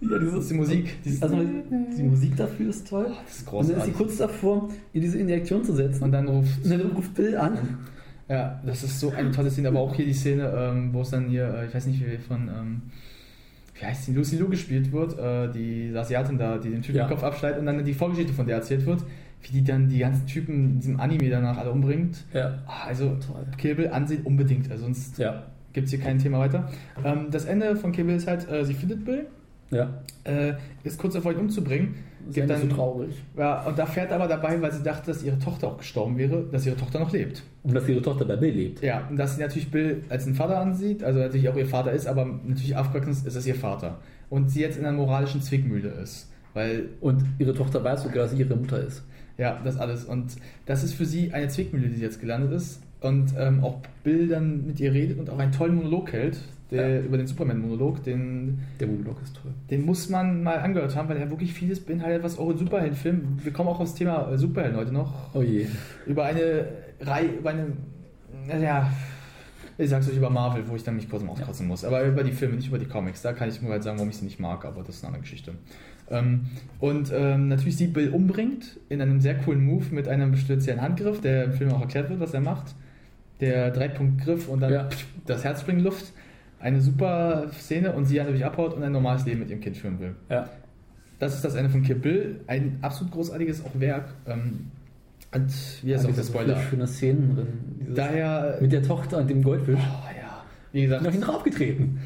Ja, 0.00 0.18
diese, 0.18 0.30
das 0.32 0.40
ist 0.44 0.50
die 0.50 0.54
Musik. 0.54 1.02
Dieses, 1.04 1.22
also 1.22 1.36
die 1.96 2.02
Musik 2.04 2.36
dafür 2.36 2.68
ist 2.70 2.88
toll. 2.88 3.06
Oh, 3.08 3.14
das 3.24 3.38
ist 3.38 3.48
und 3.48 3.54
dann 3.54 3.60
ist 3.60 3.66
sie 3.68 3.90
großartig. 3.92 3.94
kurz 3.96 4.16
davor, 4.18 4.68
ihr 4.92 5.00
diese 5.00 5.18
Injektion 5.18 5.64
zu 5.64 5.74
setzen. 5.74 6.04
Und 6.04 6.12
dann 6.12 6.28
ruft 6.28 6.64
Und 6.64 6.70
dann 6.70 6.80
ruft 6.82 7.14
Bill 7.14 7.36
an. 7.36 7.58
Ja, 8.28 8.60
das 8.64 8.84
ist 8.84 9.00
so 9.00 9.10
eine 9.10 9.30
tolle 9.30 9.50
Szene, 9.50 9.68
aber 9.68 9.80
auch 9.80 9.94
hier 9.94 10.04
die 10.04 10.12
Szene, 10.12 10.52
ähm, 10.56 10.92
wo 10.92 11.00
es 11.00 11.10
dann 11.10 11.28
hier, 11.28 11.52
äh, 11.52 11.66
ich 11.66 11.74
weiß 11.74 11.86
nicht, 11.86 12.00
wie 12.06 12.18
von, 12.18 12.48
ähm, 12.48 12.82
wie 13.74 13.86
heißt 13.86 14.06
die, 14.08 14.12
Lucy 14.12 14.36
Lou 14.36 14.48
gespielt 14.48 14.92
wird, 14.92 15.18
äh, 15.18 15.50
die 15.52 15.96
Asiatin 15.96 16.36
da, 16.36 16.58
die 16.58 16.68
den 16.70 16.82
Typen 16.82 16.98
Ja. 16.98 17.04
den 17.06 17.10
Kopf 17.10 17.24
abschneidet 17.24 17.58
und 17.58 17.66
dann 17.66 17.82
die 17.84 17.94
Vorgeschichte 17.94 18.32
von 18.34 18.46
der 18.46 18.56
erzählt 18.56 18.84
wird, 18.86 19.02
wie 19.42 19.52
die 19.52 19.64
dann 19.64 19.88
die 19.88 19.98
ganzen 19.98 20.26
Typen 20.26 20.54
in 20.72 20.80
diesem 20.80 21.00
Anime 21.00 21.30
danach 21.30 21.56
alle 21.56 21.70
umbringt. 21.70 22.24
Ja. 22.34 22.58
Ah, 22.66 22.86
Also, 22.88 23.16
Toll. 23.26 23.46
Kill 23.56 23.74
Bill 23.76 23.88
ansehen 23.88 24.22
unbedingt, 24.24 24.70
also 24.70 24.84
sonst 24.84 25.16
Ja. 25.18 25.44
gibt 25.72 25.86
es 25.86 25.92
hier 25.94 26.00
kein 26.00 26.18
Thema 26.18 26.38
weiter. 26.40 26.68
Ähm, 27.04 27.28
das 27.30 27.46
Ende 27.46 27.76
von 27.76 27.92
Kill 27.92 28.04
Bill 28.04 28.16
ist 28.16 28.26
halt, 28.28 28.48
äh, 28.50 28.64
sie 28.64 28.74
findet 28.74 29.04
Bill, 29.06 29.26
Ja. 29.70 30.02
äh, 30.24 30.54
ist 30.84 30.98
kurz 30.98 31.14
davor, 31.14 31.32
ihn 31.32 31.38
umzubringen. 31.38 31.94
Das 32.26 32.34
Gibt 32.34 32.50
ist 32.50 32.60
so 32.60 32.66
dann, 32.66 32.76
traurig. 32.76 33.14
ja, 33.38 33.62
und 33.66 33.78
da 33.78 33.86
fährt 33.86 34.12
aber 34.12 34.26
dabei, 34.28 34.60
weil 34.60 34.72
sie 34.72 34.82
dachte, 34.82 35.06
dass 35.12 35.22
ihre 35.22 35.38
Tochter 35.38 35.68
auch 35.68 35.78
gestorben 35.78 36.18
wäre, 36.18 36.44
dass 36.50 36.66
ihre 36.66 36.76
Tochter 36.76 36.98
noch 37.00 37.12
lebt. 37.12 37.42
Und 37.62 37.74
dass 37.74 37.88
ihre 37.88 38.02
Tochter 38.02 38.24
bei 38.26 38.36
Bill 38.36 38.52
lebt. 38.54 38.82
Ja, 38.82 39.06
und 39.08 39.16
dass 39.16 39.36
sie 39.36 39.40
natürlich 39.42 39.70
Bill 39.70 40.02
als 40.10 40.26
einen 40.26 40.34
Vater 40.34 40.58
ansieht, 40.58 41.02
also 41.04 41.18
natürlich 41.20 41.48
auch 41.48 41.56
ihr 41.56 41.66
Vater 41.66 41.92
ist, 41.92 42.06
aber 42.06 42.24
natürlich 42.24 42.76
aufgewachsen 42.76 43.10
ist, 43.12 43.26
ist 43.26 43.34
es 43.36 43.46
ihr 43.46 43.54
Vater. 43.54 43.98
Und 44.30 44.50
sie 44.50 44.60
jetzt 44.60 44.78
in 44.78 44.84
einer 44.84 44.96
moralischen 44.96 45.40
Zwickmühle 45.40 45.88
ist. 45.88 46.30
Weil, 46.54 46.86
Und 47.00 47.24
ihre 47.38 47.54
Tochter 47.54 47.82
weiß 47.84 48.02
sogar, 48.02 48.24
dass 48.24 48.32
sie 48.32 48.38
ihre 48.38 48.56
Mutter 48.56 48.80
ist. 48.84 49.04
ja, 49.38 49.58
das 49.64 49.78
alles. 49.78 50.04
Und 50.04 50.36
das 50.66 50.82
ist 50.84 50.94
für 50.94 51.06
sie 51.06 51.32
eine 51.32 51.48
Zwickmühle, 51.48 51.88
die 51.88 51.94
sie 51.96 52.02
jetzt 52.02 52.20
gelandet 52.20 52.52
ist. 52.52 52.82
Und 53.00 53.32
ähm, 53.38 53.62
auch 53.62 53.78
Bill 54.02 54.28
dann 54.28 54.66
mit 54.66 54.80
ihr 54.80 54.92
redet 54.92 55.18
und 55.18 55.30
auch 55.30 55.38
einen 55.38 55.52
tollen 55.52 55.76
Monolog 55.76 56.12
hält, 56.12 56.40
der, 56.70 56.88
Ja. 56.96 57.00
über 57.00 57.16
den 57.16 57.26
Superman-Monolog, 57.26 58.02
den, 58.04 58.58
Der 58.80 58.86
Monolog 58.88 59.22
ist 59.22 59.36
toll. 59.36 59.52
den 59.70 59.84
muss 59.84 60.08
man 60.08 60.42
mal 60.42 60.58
angehört 60.58 60.94
haben, 60.96 61.08
weil 61.08 61.16
er 61.16 61.30
wirklich 61.30 61.52
vieles 61.54 61.80
beinhaltet, 61.80 62.22
was 62.22 62.38
auch 62.38 62.50
in 62.50 62.58
Superheldenfilmen, 62.58 63.40
wir 63.42 63.52
kommen 63.52 63.68
auch 63.68 63.80
aufs 63.80 63.94
Thema 63.94 64.30
äh, 64.30 64.36
Superhelden 64.38 64.78
heute 64.78 64.92
noch, 64.92 65.34
Oh 65.34 65.42
je. 65.42 65.66
über 66.06 66.24
eine 66.24 66.66
Reihe, 67.00 67.28
über 67.38 67.50
eine, 67.50 67.66
naja, 68.46 68.90
ich 69.80 69.88
sag's 69.90 70.08
euch 70.10 70.16
über 70.16 70.28
Marvel, 70.30 70.64
wo 70.68 70.74
ich 70.74 70.82
dann 70.82 70.96
mich 70.96 71.08
kurz 71.08 71.22
mal 71.22 71.32
auskotzen 71.32 71.66
muss. 71.68 71.84
Aber 71.84 72.02
über 72.04 72.24
die 72.24 72.32
Filme, 72.32 72.56
nicht 72.56 72.66
über 72.68 72.78
die 72.80 72.86
Comics. 72.86 73.22
Da 73.22 73.32
kann 73.32 73.48
ich 73.48 73.62
nur 73.62 73.70
halt 73.70 73.84
sagen, 73.84 73.96
warum 73.98 74.10
ich 74.10 74.16
sie 74.16 74.24
nicht 74.24 74.40
mag, 74.40 74.64
aber 74.64 74.82
das 74.82 74.96
ist 74.96 75.04
eine 75.04 75.08
andere 75.08 75.22
Geschichte. 75.22 75.52
Ähm, 76.10 76.46
und 76.80 77.12
ähm, 77.14 77.46
natürlich 77.48 77.76
sie 77.76 77.86
Bill 77.86 78.08
umbringt 78.10 78.80
in 78.88 79.00
einem 79.00 79.20
sehr 79.20 79.36
coolen 79.36 79.64
Move 79.64 79.84
mit 79.92 80.08
einem 80.08 80.34
speziellen 80.36 80.80
Handgriff, 80.82 81.20
der 81.20 81.44
im 81.44 81.52
Film 81.52 81.70
auch 81.72 81.80
erklärt 81.80 82.10
wird, 82.10 82.18
was 82.18 82.34
er 82.34 82.40
macht. 82.40 82.74
Der 83.40 83.70
Dreipunktgriff 83.70 84.48
und 84.48 84.60
dann 84.60 84.72
Ja. 84.72 84.84
pff, 84.88 85.06
das 85.26 85.44
Herz 85.44 85.60
springt 85.60 85.82
Luft. 85.82 86.12
Eine 86.60 86.80
super 86.80 87.46
Szene 87.52 87.92
und 87.92 88.04
sie 88.06 88.16
dann 88.16 88.26
natürlich 88.26 88.44
abhaut 88.44 88.74
und 88.74 88.82
ein 88.82 88.92
normales 88.92 89.24
Leben 89.24 89.40
mit 89.40 89.50
ihrem 89.50 89.60
Kind 89.60 89.76
führen 89.76 90.00
will. 90.00 90.14
Ja. 90.28 90.48
Das 91.20 91.34
ist 91.34 91.44
das 91.44 91.54
Ende 91.54 91.70
von 91.70 91.82
Kill 91.82 91.96
Bill. 91.96 92.40
Ein 92.46 92.78
absolut 92.82 93.12
großartiges 93.12 93.64
auch 93.64 93.78
Werk. 93.80 94.06
Ähm, 94.26 94.70
und 95.34 95.52
wie 95.82 95.92
ist 95.92 96.04
auch 96.06 96.12
der 96.12 96.24
so 96.24 96.32
Spoiler? 96.32 96.56
viele 96.56 96.68
schöne 96.70 96.86
Szenen 96.86 97.34
drin. 97.36 97.46
Dieses 97.80 97.94
Daher, 97.96 98.58
mit 98.60 98.72
der 98.72 98.82
Tochter 98.82 99.18
und 99.18 99.28
dem 99.28 99.42
Goldfisch. 99.42 99.78
oh 99.78 100.08
ja, 100.20 100.42
wie 100.72 100.82
gesagt, 100.82 101.02
Noch 101.04 101.12
ihn 101.12 101.20
draufgetreten. 101.20 101.98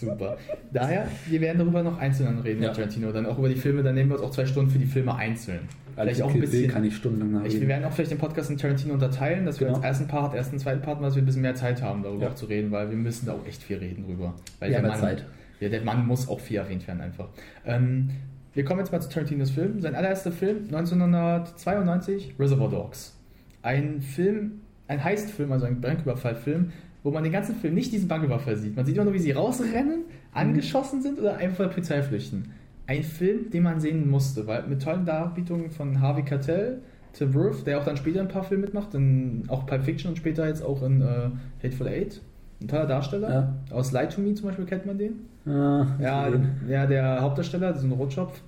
super. 0.00 0.36
Daher, 0.72 1.08
wir 1.28 1.40
werden 1.40 1.58
darüber 1.58 1.82
noch 1.82 1.98
einzeln 1.98 2.38
reden, 2.40 2.62
Ja. 2.62 2.72
Tarantino. 2.72 3.12
Dann 3.12 3.24
auch 3.26 3.38
über 3.38 3.48
die 3.48 3.54
Filme, 3.56 3.82
dann 3.82 3.94
nehmen 3.94 4.10
wir 4.10 4.16
uns 4.16 4.24
auch 4.24 4.30
zwei 4.30 4.46
Stunden 4.46 4.70
für 4.70 4.78
die 4.78 4.86
Filme 4.86 5.14
einzeln. 5.14 5.60
Vielleicht 6.04 6.22
auch 6.22 6.32
ein 6.34 6.40
bisschen. 6.40 6.70
kann 6.70 6.84
ich 6.84 6.94
stundenlang 6.96 7.44
Ich, 7.46 7.60
wir 7.60 7.68
werden 7.68 7.84
auch 7.84 7.92
vielleicht 7.92 8.10
den 8.10 8.18
Podcast 8.18 8.50
in 8.50 8.56
Tarantino 8.58 8.94
unterteilen, 8.94 9.46
dass 9.46 9.58
wir 9.60 9.66
Genau. 9.68 9.78
als 9.78 9.86
ersten 9.86 10.06
Part, 10.08 10.34
ersten, 10.34 10.58
zweiten 10.58 10.82
Part 10.82 11.00
mal, 11.00 11.06
dass 11.08 11.16
wir 11.16 11.22
ein 11.22 11.26
bisschen 11.26 11.42
mehr 11.42 11.54
Zeit 11.54 11.80
haben, 11.82 12.02
darüber 12.02 12.26
Ja. 12.26 12.34
zu 12.34 12.46
reden, 12.46 12.70
weil 12.70 12.90
wir 12.90 12.96
müssen 12.96 13.26
da 13.26 13.32
auch 13.32 13.46
echt 13.46 13.62
viel 13.62 13.78
reden 13.78 14.04
drüber. 14.04 14.34
Weil 14.60 14.70
Wir 14.70 14.80
der 14.80 14.88
Mann, 14.88 15.00
Zeit. 15.00 15.24
Ja, 15.60 15.68
der 15.70 15.82
Mann 15.82 16.06
muss 16.06 16.28
auch 16.28 16.38
viel 16.40 16.58
erwähnt 16.58 16.86
werden 16.86 17.00
einfach. 17.00 17.28
Ähm, 17.64 18.10
wir 18.52 18.64
kommen 18.64 18.80
jetzt 18.80 18.92
mal 18.92 19.00
zu 19.00 19.08
Tarantinos 19.08 19.50
Film. 19.50 19.80
Sein 19.80 19.94
allererster 19.94 20.32
Film, 20.32 20.68
1992, 20.70 22.34
Reservoir 22.38 22.70
Dogs. 22.70 23.14
Ein 23.62 24.00
Film, 24.00 24.60
ein 24.88 25.02
Heistfilm, 25.02 25.52
also 25.52 25.66
ein 25.66 25.80
Banküberfallfilm, 25.80 26.70
wo 27.02 27.10
man 27.10 27.22
den 27.22 27.32
ganzen 27.32 27.54
Film 27.56 27.74
nicht 27.74 27.92
diesen 27.92 28.08
Banküberfall 28.08 28.56
sieht. 28.56 28.76
Man 28.76 28.84
sieht 28.84 28.94
immer 28.96 29.04
nur, 29.04 29.14
wie 29.14 29.18
sie 29.18 29.32
rausrennen, 29.32 30.04
angeschossen 30.32 31.02
sind 31.02 31.18
oder 31.18 31.36
einfach 31.36 31.56
von 31.56 31.66
der 31.66 31.72
Polizei 31.72 32.02
flüchten. 32.02 32.52
Ein 32.86 33.02
Film, 33.02 33.50
den 33.50 33.62
man 33.64 33.80
sehen 33.80 34.08
musste, 34.08 34.46
weil 34.46 34.62
mit 34.66 34.82
tollen 34.82 35.04
Darbietungen 35.04 35.70
von 35.70 36.00
Harvey 36.00 36.22
Keitel, 36.22 36.82
Tim 37.12 37.34
Worth, 37.34 37.66
der 37.66 37.78
auch 37.80 37.84
dann 37.84 37.96
später 37.96 38.20
ein 38.20 38.28
paar 38.28 38.44
Filme 38.44 38.64
mitmacht, 38.66 38.94
in, 38.94 39.44
auch 39.48 39.66
Pulp 39.66 39.84
Fiction 39.84 40.10
und 40.10 40.16
später 40.16 40.46
jetzt 40.46 40.62
auch 40.62 40.82
in 40.82 41.00
äh, 41.02 41.30
Hateful 41.62 41.88
Eight. 41.88 42.20
Ein 42.60 42.68
toller 42.68 42.86
Darsteller. 42.86 43.30
Ja. 43.70 43.74
Aus 43.74 43.92
Lie 43.92 44.08
to 44.08 44.20
Me 44.20 44.34
zum 44.34 44.46
Beispiel 44.46 44.64
kennt 44.66 44.86
man 44.86 44.98
den. 44.98 45.12
Ah, 45.46 45.86
Ja, 46.00 46.26
gesehen. 46.28 46.50
ja, 46.68 46.86
der 46.86 47.20
Hauptdarsteller, 47.20 47.74
so 47.74 47.86
ein 47.86 47.92
Rotschopf. 47.92 48.40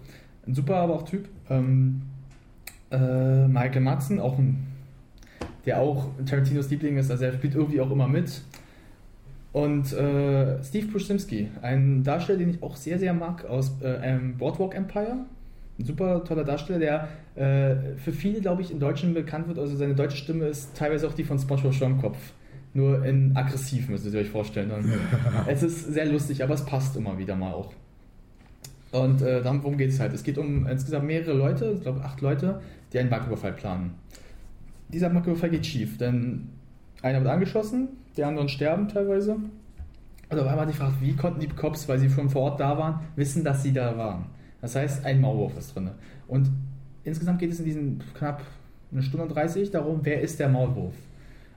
Ein 0.47 0.55
super, 0.55 0.77
aber 0.77 0.95
auch 0.95 1.03
Typ. 1.03 1.29
Ähm, 1.51 2.03
äh, 2.91 3.47
Michael 3.49 3.83
Madsen, 3.83 4.19
auch 4.21 4.39
ein, 4.39 4.67
der 5.67 5.79
auch 5.81 6.07
Tarantinos 6.25 6.71
Liebling 6.71 6.97
ist, 6.97 7.11
also 7.11 7.25
er 7.25 7.33
spielt 7.33 7.55
irgendwie 7.55 7.81
auch 7.81 7.91
immer 7.91 8.09
mit. 8.09 8.43
Und 9.53 9.93
äh, 9.93 10.63
Steve 10.63 10.89
Bruszimski, 10.89 11.49
ein 11.63 12.03
Darsteller, 12.03 12.39
den 12.39 12.51
ich 12.51 12.63
auch 12.63 12.77
sehr, 12.77 12.99
sehr 12.99 13.15
mag 13.15 13.45
aus 13.47 13.81
äh, 13.81 14.19
Boardwalk 14.39 14.75
Empire. 14.75 15.27
Ein 15.79 15.85
super 15.85 16.25
toller 16.25 16.45
Darsteller, 16.45 16.79
der 16.79 17.09
äh, 17.35 17.97
für 17.97 18.13
viele, 18.13 18.41
glaube 18.41 18.63
ich, 18.63 18.71
in 18.71 18.81
Deutschen 18.81 19.15
bekannt 19.15 19.49
wird. 19.49 19.59
Also 19.59 19.77
seine 19.77 19.95
deutsche 19.95 20.17
Stimme 20.17 20.47
ist 20.47 20.77
teilweise 20.77 21.07
auch 21.07 21.15
die 21.15 21.25
von 21.25 21.39
SpongeBob 21.39 21.73
Schwammkopf. 21.73 22.19
Nur 22.75 23.05
in 23.05 23.35
aggressiv, 23.37 23.89
müsst 23.89 24.05
ihr 24.07 24.21
euch 24.21 24.29
vorstellen. 24.29 24.69
Dann. 24.69 24.93
es 25.47 25.63
ist 25.63 25.93
sehr 25.93 26.07
lustig, 26.07 26.43
aber 26.43 26.55
es 26.55 26.65
passt 26.65 26.97
immer 26.97 27.17
wieder 27.17 27.35
mal 27.35 27.53
auch. 27.53 27.73
Und 28.91 29.23
äh, 29.23 29.43
darum, 29.43 29.63
worum 29.63 29.79
geht 29.79 29.91
es 29.91 30.01
halt? 30.01 30.13
Es 30.13 30.23
geht 30.23 30.39
um 30.39 30.67
insgesamt 30.67 31.07
mehrere 31.07 31.33
Leute, 31.33 31.73
ich 31.77 31.83
glaube 31.83 32.03
acht 32.03 32.21
Leute, 32.21 32.61
die 32.93 32.99
einen 32.99 33.11
Banküberfall 33.11 33.53
planen. 33.53 33.95
Dieser 34.89 35.11
Banküberfall 35.11 35.51
geht 35.51 35.67
schief, 35.67 35.99
denn 35.99 36.49
einer 37.03 37.21
wird 37.21 37.31
angeschossen, 37.31 37.89
die 38.17 38.25
anderen 38.25 38.49
sterben 38.49 38.89
teilweise. 38.89 39.37
Und 40.31 40.39
auf 40.39 40.47
einmal 40.47 40.67
die 40.67 40.73
Frage, 40.75 40.95
wie 41.01 41.15
konnten 41.17 41.41
die 41.41 41.49
Cops, 41.49 41.89
weil 41.89 41.99
sie 41.99 42.11
schon 42.11 42.29
vor 42.29 42.43
Ort 42.43 42.61
da 42.61 42.77
waren, 42.77 43.01
wissen, 43.17 43.45
dass 43.45 43.63
sie 43.63 43.73
da 43.73 43.97
waren? 43.97 44.27
Das 44.61 44.75
heißt, 44.75 45.05
ein 45.07 45.21
Maulwurf 45.21 45.57
ist 45.57 45.75
drin. 45.75 45.91
Und 46.27 46.51
insgesamt 47.05 47.39
geht 47.39 47.53
es 47.53 47.61
in 47.61 47.65
diesen 47.65 48.03
knapp 48.15 48.43
eine 48.93 49.03
Stunde 49.03 49.25
und 49.27 49.35
30 49.35 49.71
darum, 49.71 50.01
wer 50.03 50.21
ist 50.21 50.39
der 50.41 50.49
Maulwurf? 50.49 50.95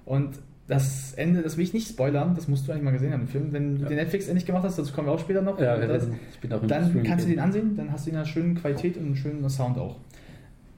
Und 0.06 0.40
das 0.68 1.14
Ende, 1.16 1.42
das 1.42 1.58
will 1.58 1.66
ich 1.66 1.74
nicht 1.74 1.90
spoilern, 1.90 2.34
das 2.36 2.48
musst 2.48 2.66
du 2.68 2.72
eigentlich 2.72 2.84
mal 2.86 2.92
gesehen 2.92 3.12
haben 3.12 3.22
im 3.22 3.28
Film. 3.28 3.52
Wenn 3.52 3.76
du 3.76 3.82
Ja. 3.84 3.88
den 3.90 3.98
Netflix 3.98 4.28
endlich 4.28 4.46
gemacht 4.46 4.64
hast, 4.64 4.78
dazu 4.80 4.94
kommen 4.94 5.08
wir 5.08 5.14
auch 5.14 5.20
später 5.20 5.42
noch. 5.42 5.60
Ja, 5.60 5.76
das, 5.78 6.04
werden- 6.06 6.20
ich 6.32 6.40
bin 6.40 6.54
auch 6.54 6.62
im 6.62 6.68
dann 6.70 6.88
Stream 6.90 7.04
kannst 7.04 7.26
du 7.26 7.30
den 7.30 7.40
ansehen, 7.40 7.76
dann 7.76 7.92
hast 7.92 8.06
du 8.06 8.10
ihn 8.12 8.14
in 8.14 8.18
einer 8.20 8.26
schönen 8.28 8.56
Qualität 8.56 8.96
und 8.96 9.06
einen 9.08 9.16
schönen 9.18 9.50
Sound 9.50 9.78
auch. 9.78 9.98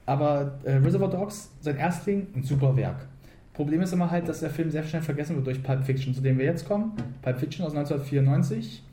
Aber 0.06 0.60
äh, 0.64 0.74
Reservoir 0.78 1.10
Dogs, 1.10 1.52
sein 1.62 1.78
Erstling, 1.78 2.28
ein 2.36 2.44
super 2.44 2.76
Werk. 2.76 3.08
Problem 3.54 3.82
ist 3.82 3.94
immer 3.94 4.10
halt, 4.10 4.28
dass 4.28 4.40
der 4.40 4.50
Film 4.50 4.72
sehr 4.72 4.84
schnell 4.84 5.04
vergessen 5.04 5.36
wird 5.36 5.46
durch 5.46 5.62
Pulp 5.62 5.86
Fiction, 5.86 6.14
zu 6.14 6.22
dem 6.22 6.40
wir 6.40 6.46
jetzt 6.46 6.68
kommen. 6.68 6.94
Pulp 7.22 7.40
Fiction 7.40 7.66
aus 7.66 7.76
1994, 7.76 8.84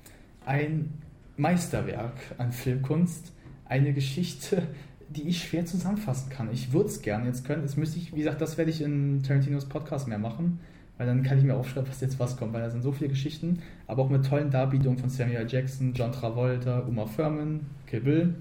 ein 0.45 0.93
Meisterwerk 1.37 2.15
an 2.37 2.53
Filmkunst, 2.53 3.33
eine 3.65 3.95
Geschichte, 3.95 4.63
die 5.09 5.23
ich 5.29 5.43
schwer 5.43 5.65
zusammenfassen 5.65 6.31
kann. 6.31 6.51
Ich 6.53 6.73
würde 6.73 6.89
es 6.89 7.01
gerne 7.01 7.27
jetzt 7.27 7.47
können. 7.47 7.63
Jetzt 7.63 7.79
müsste 7.79 7.99
ich, 7.99 8.13
wie 8.13 8.19
gesagt, 8.19 8.41
das 8.41 8.59
werde 8.59 8.71
ich 8.71 8.83
in 8.83 9.23
Tarantinos 9.23 9.65
Podcast 9.65 10.07
mehr 10.07 10.19
machen, 10.19 10.61
weil 10.99 11.07
dann 11.07 11.23
kann 11.23 11.39
ich 11.39 11.45
mir 11.45 11.55
aufschreiben, 11.55 11.89
was 11.89 12.01
jetzt 12.03 12.21
was 12.21 12.37
kommt, 12.37 12.53
weil 12.53 12.61
da 12.61 12.69
sind 12.71 12.83
so 12.83 12.93
viele 12.93 13.09
Geschichten, 13.09 13.61
aber 13.87 14.03
auch 14.03 14.11
mit 14.11 14.27
tollen 14.27 14.51
Darbietungen 14.51 14.99
von 14.99 15.09
Samuel 15.09 15.47
Jackson, 15.49 15.95
John 15.95 16.13
Travolta, 16.13 16.81
Uma 16.81 17.07
Thurman, 17.07 17.61
Kill 17.87 18.01
Bill, 18.03 18.35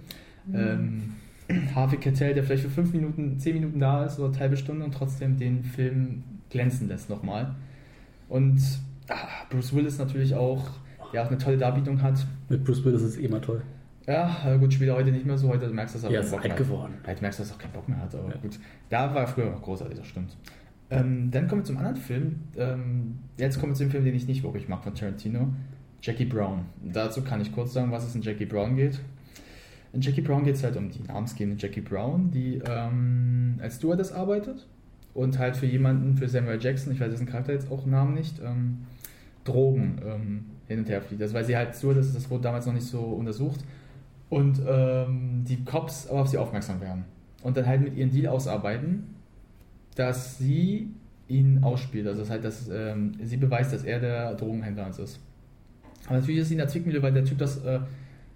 ähm, 0.54 1.16
Harvey 1.76 1.98
Keitel, 1.98 2.34
der 2.34 2.44
vielleicht 2.44 2.64
für 2.64 2.70
fünf 2.70 2.94
Minuten, 2.94 3.40
zehn 3.40 3.56
Minuten 3.56 3.80
da 3.80 4.06
ist 4.06 4.20
oder 4.20 4.30
eine 4.30 4.40
halbe 4.40 4.58
Stunde 4.58 4.86
und 4.86 4.94
trotzdem 4.94 5.38
den 5.38 5.64
Film 5.64 6.24
glänzen 6.50 6.88
lässt 6.88 7.10
nochmal. 7.10 7.56
Und 8.28 8.60
ah, 9.10 9.16
Bruce 9.50 9.74
Willis 9.74 9.98
natürlich 9.98 10.36
auch, 10.36 10.70
der 11.14 11.24
auch 11.24 11.28
eine 11.28 11.38
tolle 11.38 11.58
Darbietung 11.58 12.02
hat. 12.02 12.26
Mit 12.50 12.64
Bruce 12.64 12.84
Willis 12.86 13.02
ist 13.02 13.10
es 13.16 13.18
eh 13.18 13.26
immer 13.26 13.42
toll. 13.42 13.62
Ja, 14.08 14.56
gut, 14.60 14.74
spielt 14.74 14.90
er 14.90 14.96
heute 14.96 15.12
nicht 15.12 15.26
mehr 15.26 15.38
so. 15.38 15.50
Heute 15.50 15.68
merkst 15.70 15.96
du, 15.96 16.00
dass 16.00 16.04
er 16.06 16.12
Ja, 16.12 16.20
keinen 16.20 16.26
ist 16.26 16.32
Bock 16.32 16.44
alt 16.46 16.58
geworden. 16.58 16.94
hat. 17.04 17.08
Heute 17.10 17.22
merkst 17.22 17.40
du, 17.40 17.44
dass 17.44 17.52
er 17.52 17.56
auch 17.56 17.60
keinen 17.60 17.74
Bock 17.74 17.90
mehr 17.90 17.98
hat. 18.02 18.16
Aber 18.16 18.30
Ja. 18.30 18.38
gut, 18.38 18.60
da 18.90 19.14
war 19.14 19.22
er 19.22 19.28
früher 19.28 19.50
noch 19.52 19.62
großartig, 19.62 19.98
das 19.98 20.08
stimmt. 20.08 20.36
Ähm, 20.92 21.30
dann 21.30 21.48
kommen 21.48 21.62
wir 21.62 21.66
zum 21.66 21.78
anderen 21.78 21.98
Film. 21.98 22.40
Ähm, 22.58 23.20
jetzt 23.38 23.60
kommen 23.60 23.72
wir 23.74 23.76
zu 23.76 23.84
dem 23.84 23.92
Film, 23.92 24.06
den 24.06 24.16
ich 24.16 24.28
nicht 24.28 24.44
wirklich 24.44 24.68
mag 24.68 24.84
von 24.84 24.96
Tarantino. 24.96 25.54
Jackie 26.02 26.26
Brown. 26.26 26.66
Dazu 26.84 27.22
kann 27.24 27.42
ich 27.42 27.52
kurz 27.52 27.74
sagen, 27.74 27.92
was 27.92 28.06
es 28.08 28.16
in 28.16 28.22
Jackie 28.24 28.46
Brown 28.46 28.76
geht. 28.76 29.00
In 29.92 30.02
Jackie 30.02 30.22
Brown 30.22 30.44
geht 30.44 30.56
es 30.56 30.64
halt 30.64 30.78
um 30.78 30.90
die 30.90 31.02
namensgebende 31.02 31.60
Jackie 31.60 31.82
Brown, 31.82 32.30
die 32.32 32.62
ähm, 32.66 33.60
als 33.62 33.78
Stewardess 33.78 34.12
arbeitet 34.12 34.68
und 35.14 35.40
halt 35.40 35.58
für 35.58 35.66
jemanden, 35.66 36.16
für 36.16 36.28
Samuel 36.28 36.62
Jackson, 36.62 36.94
ich 36.94 37.00
weiß 37.00 37.10
dessen 37.10 37.26
Charakter 37.26 37.54
jetzt 37.54 37.72
auch 37.72 37.86
Namen 37.86 38.14
nicht, 38.14 38.40
ähm, 38.40 38.86
Drogen 39.44 40.00
ähm, 40.06 40.46
hin 40.68 40.80
und 40.80 40.90
her 40.90 41.02
flieht. 41.02 41.22
Also 41.22 41.34
weil 41.34 41.46
sie 41.46 41.58
halt 41.58 41.76
so, 41.76 41.94
das, 41.94 42.14
das 42.14 42.30
wurde 42.30 42.44
damals 42.44 42.68
noch 42.68 42.74
nicht 42.74 42.86
so 42.86 43.02
untersucht 43.02 43.62
und 44.30 44.62
ähm, 44.68 45.44
die 45.48 45.64
Cops 45.64 46.08
aber 46.08 46.22
auf 46.22 46.28
sie 46.28 46.38
aufmerksam 46.38 46.82
werden 46.82 47.06
und 47.42 47.58
dann 47.58 47.66
halt 47.66 47.82
mit 47.82 47.96
ihren 47.96 48.12
Deal 48.12 48.28
ausarbeiten, 48.28 49.16
dass 49.96 50.38
sie 50.38 50.92
ihn 51.28 51.64
ausspielt. 51.64 52.08
Also 52.08 52.22
das 52.22 52.30
halt, 52.30 52.44
dass 52.44 52.70
ähm, 52.72 53.14
sie 53.24 53.38
beweist, 53.38 53.74
dass 53.74 53.84
er 53.84 54.00
der 54.00 54.36
Drogenhändler 54.36 54.90
ist. 54.90 55.20
Aber 56.06 56.16
natürlich 56.16 56.42
ist 56.42 56.48
sie 56.48 56.54
in 56.56 56.60
der 56.60 56.68
Zwickmühle, 56.68 57.02
weil 57.02 57.14
der 57.14 57.26
Typ 57.26 57.38
das 57.38 57.64
äh, 57.64 57.80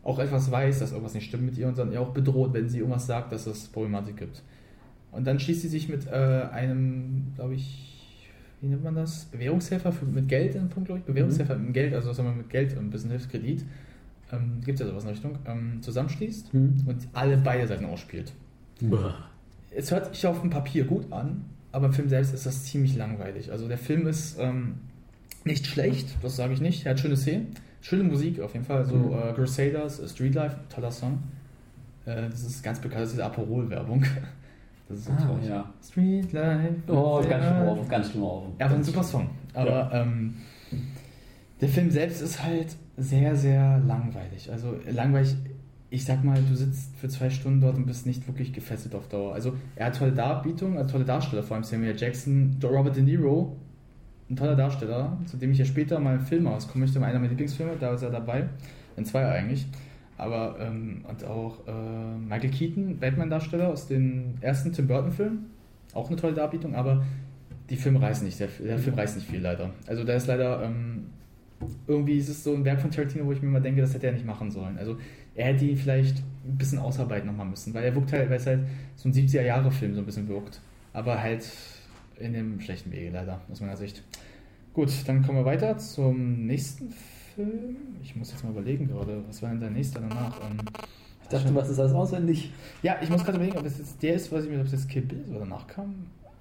auch 0.04 0.20
etwas 0.20 0.52
weiß, 0.52 0.80
dass 0.80 0.92
irgendwas 0.92 1.14
nicht 1.14 1.26
stimmt 1.26 1.46
mit 1.46 1.58
ihr 1.58 1.68
und 1.68 1.78
dann 1.78 1.92
ihr 1.92 2.02
auch 2.02 2.14
bedroht, 2.14 2.54
wenn 2.54 2.68
sie 2.70 2.80
irgendwas 2.80 3.08
sagt, 3.08 3.32
dass 3.32 3.48
es 3.48 3.68
Problematik 3.68 4.18
gibt. 4.18 4.44
Und 5.12 5.26
dann 5.26 5.40
schließt 5.40 5.62
sie 5.62 5.70
sich 5.70 5.90
mit 5.90 6.08
äh, 6.08 6.48
einem, 6.52 7.32
glaube 7.36 7.56
ich, 7.56 7.94
wie 8.62 8.68
nennt 8.68 8.84
man 8.84 8.96
das? 8.96 9.26
Bewährungshelfer 9.26 9.92
für, 9.92 10.06
mit 10.06 10.28
Geld 10.28 10.56
in 10.56 10.70
Punkt, 10.70 10.88
glaube 10.88 11.00
ich. 11.00 11.06
Bewährungshelfer 11.06 11.56
mhm. 11.56 11.66
mit 11.66 11.74
Geld, 11.74 11.94
also 11.94 12.12
sagen 12.14 12.30
wir 12.30 12.36
mit 12.36 12.50
Geld 12.50 12.76
und 12.78 12.86
ein 12.86 12.90
bisschen 12.90 13.12
Hilfskredit. 13.12 13.64
Ähm, 14.32 14.62
Gibt 14.66 14.80
es 14.80 14.86
ja 14.86 14.90
sowas 14.90 15.04
in 15.04 15.08
der 15.08 15.16
Richtung. 15.16 15.38
Ähm, 15.46 15.82
zusammenschließt 15.82 16.54
mhm. 16.54 16.84
und 16.86 17.08
alle 17.14 17.38
beide 17.38 17.68
Seiten 17.68 17.86
ausspielt. 17.86 18.34
Es 19.76 19.92
hört 19.92 20.16
sich 20.16 20.26
auf 20.28 20.42
dem 20.42 20.50
Papier 20.50 20.86
gut 20.86 21.12
an, 21.12 21.46
aber 21.72 21.88
im 21.88 21.94
Film 21.94 22.10
selbst 22.10 22.34
ist 22.34 22.46
das 22.46 22.64
ziemlich 22.64 22.96
langweilig. 22.96 23.52
Also 23.52 23.68
der 23.68 23.78
Film 23.78 24.08
ist 24.08 24.38
ähm, 24.40 24.76
nicht 25.44 25.68
schlecht, 25.68 26.16
das 26.22 26.36
sage 26.36 26.54
ich 26.54 26.62
nicht. 26.62 26.86
Er 26.86 26.92
hat 26.92 27.00
schöne 27.00 27.18
Szenen, 27.18 27.48
schöne 27.84 28.04
Musik 28.04 28.40
auf 28.42 28.54
jeden 28.54 28.66
Fall. 28.66 28.84
So 28.86 28.96
mhm. 28.96 29.14
äh, 29.14 29.34
Crusaders, 29.34 30.02
Street 30.10 30.34
Life, 30.34 30.58
toller 30.74 30.92
Song. 30.92 31.20
Äh, 32.06 32.30
das 32.30 32.44
ist 32.44 32.64
ganz 32.64 32.80
bekannt, 32.80 33.02
das 33.02 33.10
ist 33.10 33.18
diese 33.18 33.26
Aperol-Werbung. 33.26 34.04
Das 34.90 34.98
ist 35.00 35.06
so 35.06 35.14
ah, 35.14 35.16
traurig. 35.16 35.48
Ja. 35.48 35.74
Street 35.82 36.34
Life. 36.34 36.76
Oh, 36.88 37.24
ganz 37.28 37.46
schlimm 37.46 37.68
auf, 37.68 37.88
ganz 37.88 38.12
schlimm 38.12 38.24
auf. 38.26 38.44
Ja, 38.60 38.66
aber 38.66 38.76
ein 38.76 38.84
super 38.84 39.02
Song. 39.02 39.30
Aber 39.54 39.70
ja. 39.70 40.02
ähm, 40.02 40.36
der 41.62 41.70
Film 41.70 41.90
selbst 41.90 42.22
ist 42.22 42.44
halt 42.44 42.76
sehr, 42.98 43.34
sehr 43.34 43.80
langweilig. 43.88 44.52
Also 44.52 44.76
langweilig 44.92 45.38
ich 45.94 46.06
sag 46.06 46.24
mal, 46.24 46.42
du 46.42 46.56
sitzt 46.56 46.96
für 46.98 47.08
zwei 47.08 47.30
Stunden 47.30 47.62
dort 47.62 47.76
und 47.76 47.86
bist 47.86 48.08
nicht 48.08 48.28
wirklich 48.28 48.52
gefesselt 48.52 48.96
auf 48.96 49.08
Dauer. 49.10 49.36
Also 49.36 49.54
er 49.76 49.86
hat 49.86 49.98
tolle 50.00 50.12
Darbietung, 50.12 50.76
also 50.76 50.92
tolle 50.92 51.06
Darsteller, 51.06 51.44
vor 51.44 51.56
allem 51.56 51.64
Samuel 51.64 51.96
Jackson, 51.96 52.58
Robert 52.64 52.96
De 52.96 53.04
Niro, 53.04 53.56
ein 54.30 54.36
toller 54.36 54.56
Darsteller, 54.56 55.18
zu 55.26 55.38
dem 55.38 55.52
ich 55.52 55.58
ja 55.58 55.66
später 55.66 56.00
mal 56.00 56.16
einen 56.16 56.26
Film 56.26 56.48
auskommen 56.48 56.82
möchte, 56.86 57.00
einer 57.00 57.20
meiner 57.20 57.30
Lieblingsfilme, 57.30 57.74
da 57.80 57.94
ist 57.94 58.04
er 58.04 58.10
dabei, 58.10 58.46
in 58.96 59.06
zwei 59.06 59.26
eigentlich. 59.26 59.66
Aber, 60.18 60.58
ähm, 60.60 61.04
und 61.08 61.26
auch 61.26 61.68
äh, 61.68 62.18
Michael 62.18 62.52
Keaton, 62.52 63.00
Batman-Darsteller 63.00 63.70
aus 63.70 63.88
den 63.88 64.38
ersten 64.42 64.72
Tim 64.72 64.88
Burton-Filmen, 64.88 65.46
auch 65.94 66.08
eine 66.08 66.16
tolle 66.16 66.34
Darbietung, 66.34 66.76
aber 66.76 67.04
die 67.70 67.76
Filme 67.76 68.02
reißen 68.02 68.26
nicht, 68.26 68.40
der, 68.40 68.48
der 68.48 68.78
Film 68.78 68.96
reißt 68.96 69.16
nicht 69.18 69.30
viel 69.30 69.42
leider. 69.42 69.72
Also 69.88 70.04
da 70.04 70.14
ist 70.14 70.28
leider, 70.28 70.64
ähm, 70.64 71.06
irgendwie 71.88 72.18
ist 72.18 72.30
es 72.30 72.44
so 72.44 72.54
ein 72.54 72.66
Werk 72.66 72.82
von 72.82 72.92
Tarantino, 72.92 73.26
wo 73.26 73.32
ich 73.32 73.42
mir 73.42 73.50
mal 73.50 73.62
denke, 73.62 73.82
das 73.82 73.94
hätte 73.94 74.08
er 74.08 74.14
nicht 74.14 74.26
machen 74.26 74.52
sollen. 74.52 74.78
Also 74.78 74.98
er 75.36 75.46
hätte 75.46 75.66
ihn 75.66 75.78
vielleicht 75.78 76.20
ein 76.20 76.58
bisschen 76.58 76.80
ausarbeiten 76.80 77.28
nochmal 77.28 77.48
müssen, 77.48 77.74
weil 77.74 77.84
er 77.84 77.96
wirkt 77.96 78.12
halt, 78.14 78.30
weil 78.30 78.38
es 78.38 78.46
halt 78.46 78.62
so 78.96 79.10
ein 79.10 79.14
70er-Jahre-Film 79.14 79.96
so 79.96 80.02
ein 80.02 80.06
bisschen 80.06 80.28
wirkt. 80.28 80.62
Aber 80.92 81.20
halt 81.20 81.50
in 82.20 82.34
dem 82.34 82.60
schlechten 82.62 82.92
Wege 82.92 83.12
leider, 83.12 83.42
aus 83.52 83.62
meiner 83.62 83.78
Sicht. 83.78 84.04
Gut, 84.74 84.92
dann 85.06 85.24
kommen 85.24 85.38
wir 85.38 85.46
weiter 85.46 85.78
zum 85.78 86.48
nächsten 86.48 86.94
Film. 87.36 87.78
Ich 88.02 88.16
muss 88.16 88.32
jetzt 88.32 88.44
mal 88.44 88.52
überlegen 88.52 88.88
gerade, 88.88 89.24
was 89.28 89.42
war 89.42 89.50
denn 89.50 89.60
der 89.60 89.70
nächste 89.70 90.00
danach? 90.00 90.40
Ähm, 90.42 90.58
ich 91.22 91.30
dachte, 91.30 91.48
du 91.48 91.56
weißt 91.56 91.70
es 91.70 91.80
alles 91.80 91.94
auswendig. 91.94 92.52
Ja, 92.82 92.96
ich 93.02 93.10
muss 93.10 93.24
gerade 93.24 93.38
überlegen, 93.38 93.58
ob 93.58 93.66
es 93.66 93.78
jetzt 93.78 94.02
der 94.02 94.16
ist, 94.16 94.32
weiß 94.32 94.46
ich 94.46 94.50
nicht, 94.50 94.60
ob 94.60 94.66
es 94.66 94.72
jetzt 94.72 94.90
Kill 94.90 95.04
Bill 95.04 95.24
oder 95.30 95.40
danach 95.40 95.68
kam. 95.68 95.94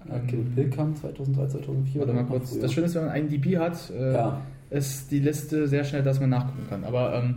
Ja, 0.09 0.19
Kill 0.19 0.39
ähm, 0.39 0.55
Bill 0.55 0.69
kam 0.69 0.95
2003, 0.95 1.47
2004. 1.47 2.01
Warte 2.01 2.13
mal 2.13 2.25
kurz. 2.25 2.59
Das 2.59 2.73
Schöne 2.73 2.87
ist, 2.87 2.95
wenn 2.95 3.05
man 3.05 3.11
einen 3.11 3.29
DB 3.29 3.57
hat, 3.57 3.89
äh, 3.91 4.13
ja. 4.13 4.41
ist 4.69 5.11
die 5.11 5.19
Liste 5.19 5.67
sehr 5.67 5.83
schnell, 5.83 6.03
dass 6.03 6.19
man 6.19 6.29
nachgucken 6.29 6.65
kann. 6.69 6.83
Aber 6.83 7.13
ähm, 7.15 7.35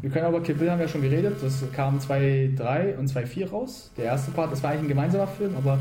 wir 0.00 0.10
können 0.10 0.26
aber 0.26 0.42
Kill 0.42 0.54
Bill 0.54 0.70
haben 0.70 0.78
wir 0.78 0.86
ja 0.86 0.92
schon 0.92 1.02
geredet. 1.02 1.36
Das 1.42 1.62
kam 1.72 1.98
2.3 1.98 2.96
und 2.96 3.10
2.4 3.10 3.50
raus. 3.50 3.90
Der 3.96 4.06
erste 4.06 4.30
Part, 4.30 4.52
das 4.52 4.62
war 4.62 4.70
eigentlich 4.70 4.84
ein 4.84 4.88
gemeinsamer 4.88 5.26
Film, 5.26 5.54
aber 5.56 5.78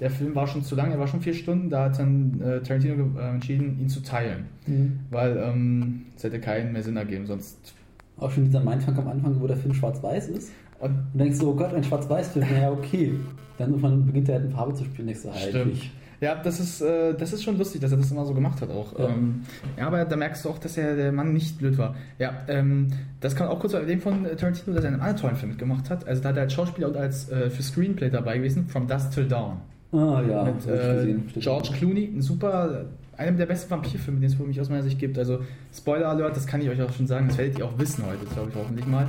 der 0.00 0.10
Film 0.10 0.34
war 0.34 0.46
schon 0.46 0.64
zu 0.64 0.74
lang, 0.74 0.90
er 0.90 0.98
war 0.98 1.06
schon 1.06 1.20
vier 1.20 1.34
Stunden. 1.34 1.70
Da 1.70 1.84
hat 1.84 1.98
dann 1.98 2.40
äh, 2.40 2.60
Tarantino 2.60 3.18
äh, 3.18 3.30
entschieden, 3.30 3.78
ihn 3.80 3.88
zu 3.88 4.02
teilen. 4.02 4.46
Mhm. 4.66 5.00
Weil 5.10 5.36
ähm, 5.36 6.06
es 6.16 6.24
hätte 6.24 6.40
keinen 6.40 6.72
mehr 6.72 6.82
Sinn 6.82 6.96
ergeben, 6.96 7.26
sonst. 7.26 7.74
Auch 8.18 8.30
schon 8.30 8.44
dieser 8.44 8.60
Mindfuck 8.60 8.98
am 8.98 9.08
Anfang, 9.08 9.40
wo 9.40 9.46
der 9.46 9.56
Film 9.56 9.74
schwarz-weiß 9.74 10.28
ist. 10.28 10.50
Und, 10.78 10.90
und 11.12 11.20
denkst 11.20 11.38
du, 11.38 11.50
oh 11.50 11.54
Gott, 11.54 11.74
ein 11.74 11.84
schwarz-weiß-Film, 11.84 12.46
ja 12.60 12.70
okay. 12.70 13.14
Dann 13.58 14.06
beginnt 14.06 14.28
er 14.30 14.36
halt 14.36 14.46
in 14.46 14.52
Farbe 14.52 14.74
zu 14.74 14.84
spielen, 14.84 15.08
denkst 15.08 15.22
du 15.22 15.30
halt. 15.30 15.50
Stimmt. 15.50 15.90
Ja, 16.20 16.34
das 16.34 16.60
ist, 16.60 16.82
äh, 16.82 17.14
das 17.14 17.32
ist 17.32 17.42
schon 17.42 17.56
lustig, 17.56 17.80
dass 17.80 17.92
er 17.92 17.98
das 17.98 18.10
immer 18.10 18.26
so 18.26 18.34
gemacht 18.34 18.60
hat 18.60 18.70
auch. 18.70 18.98
Ja. 18.98 19.08
Ähm, 19.08 19.42
ja, 19.78 19.86
aber 19.86 20.04
da 20.04 20.16
merkst 20.16 20.44
du 20.44 20.50
auch, 20.50 20.58
dass 20.58 20.76
er 20.76 20.94
der 20.94 21.12
Mann 21.12 21.32
nicht 21.32 21.58
blöd 21.58 21.78
war. 21.78 21.94
Ja, 22.18 22.42
ähm, 22.48 22.88
das 23.20 23.34
kann 23.34 23.48
auch 23.48 23.58
kurz 23.58 23.72
erwähnen 23.72 24.02
von 24.02 24.24
Tarantino, 24.36 24.74
dass 24.74 24.84
er 24.84 24.88
einen 24.88 25.00
anderen 25.00 25.16
tollen 25.16 25.36
Film 25.36 25.50
mitgemacht 25.50 25.88
hat. 25.88 26.06
Also 26.06 26.22
da 26.22 26.30
hat 26.30 26.36
er 26.36 26.42
als 26.42 26.52
Schauspieler 26.52 26.88
und 26.88 26.96
als 26.96 27.30
äh, 27.30 27.48
für 27.48 27.62
Screenplay 27.62 28.10
dabei 28.10 28.36
gewesen, 28.36 28.66
From 28.68 28.86
Dusk 28.86 29.12
Till 29.12 29.28
Dawn. 29.28 29.58
Ah 29.92 30.22
ja, 30.28 30.44
mit 30.44 30.66
äh, 30.66 31.14
George 31.40 31.70
Clooney, 31.76 32.12
ein 32.14 32.22
super, 32.22 32.86
einer 33.16 33.36
der 33.36 33.46
besten 33.46 33.70
Vampirfilme, 33.70 34.20
den 34.20 34.28
es 34.28 34.34
für 34.34 34.44
mich 34.44 34.60
aus 34.60 34.68
meiner 34.68 34.82
Sicht 34.82 34.98
gibt. 34.98 35.18
Also 35.18 35.40
Spoiler 35.74 36.08
Alert, 36.08 36.36
das 36.36 36.46
kann 36.46 36.60
ich 36.60 36.68
euch 36.68 36.80
auch 36.80 36.92
schon 36.92 37.06
sagen, 37.06 37.28
das 37.28 37.38
werdet 37.38 37.58
ihr 37.58 37.66
auch 37.66 37.78
wissen 37.78 38.04
heute, 38.06 38.24
glaube 38.32 38.50
ich 38.50 38.56
hoffentlich 38.56 38.86
mal. 38.86 39.08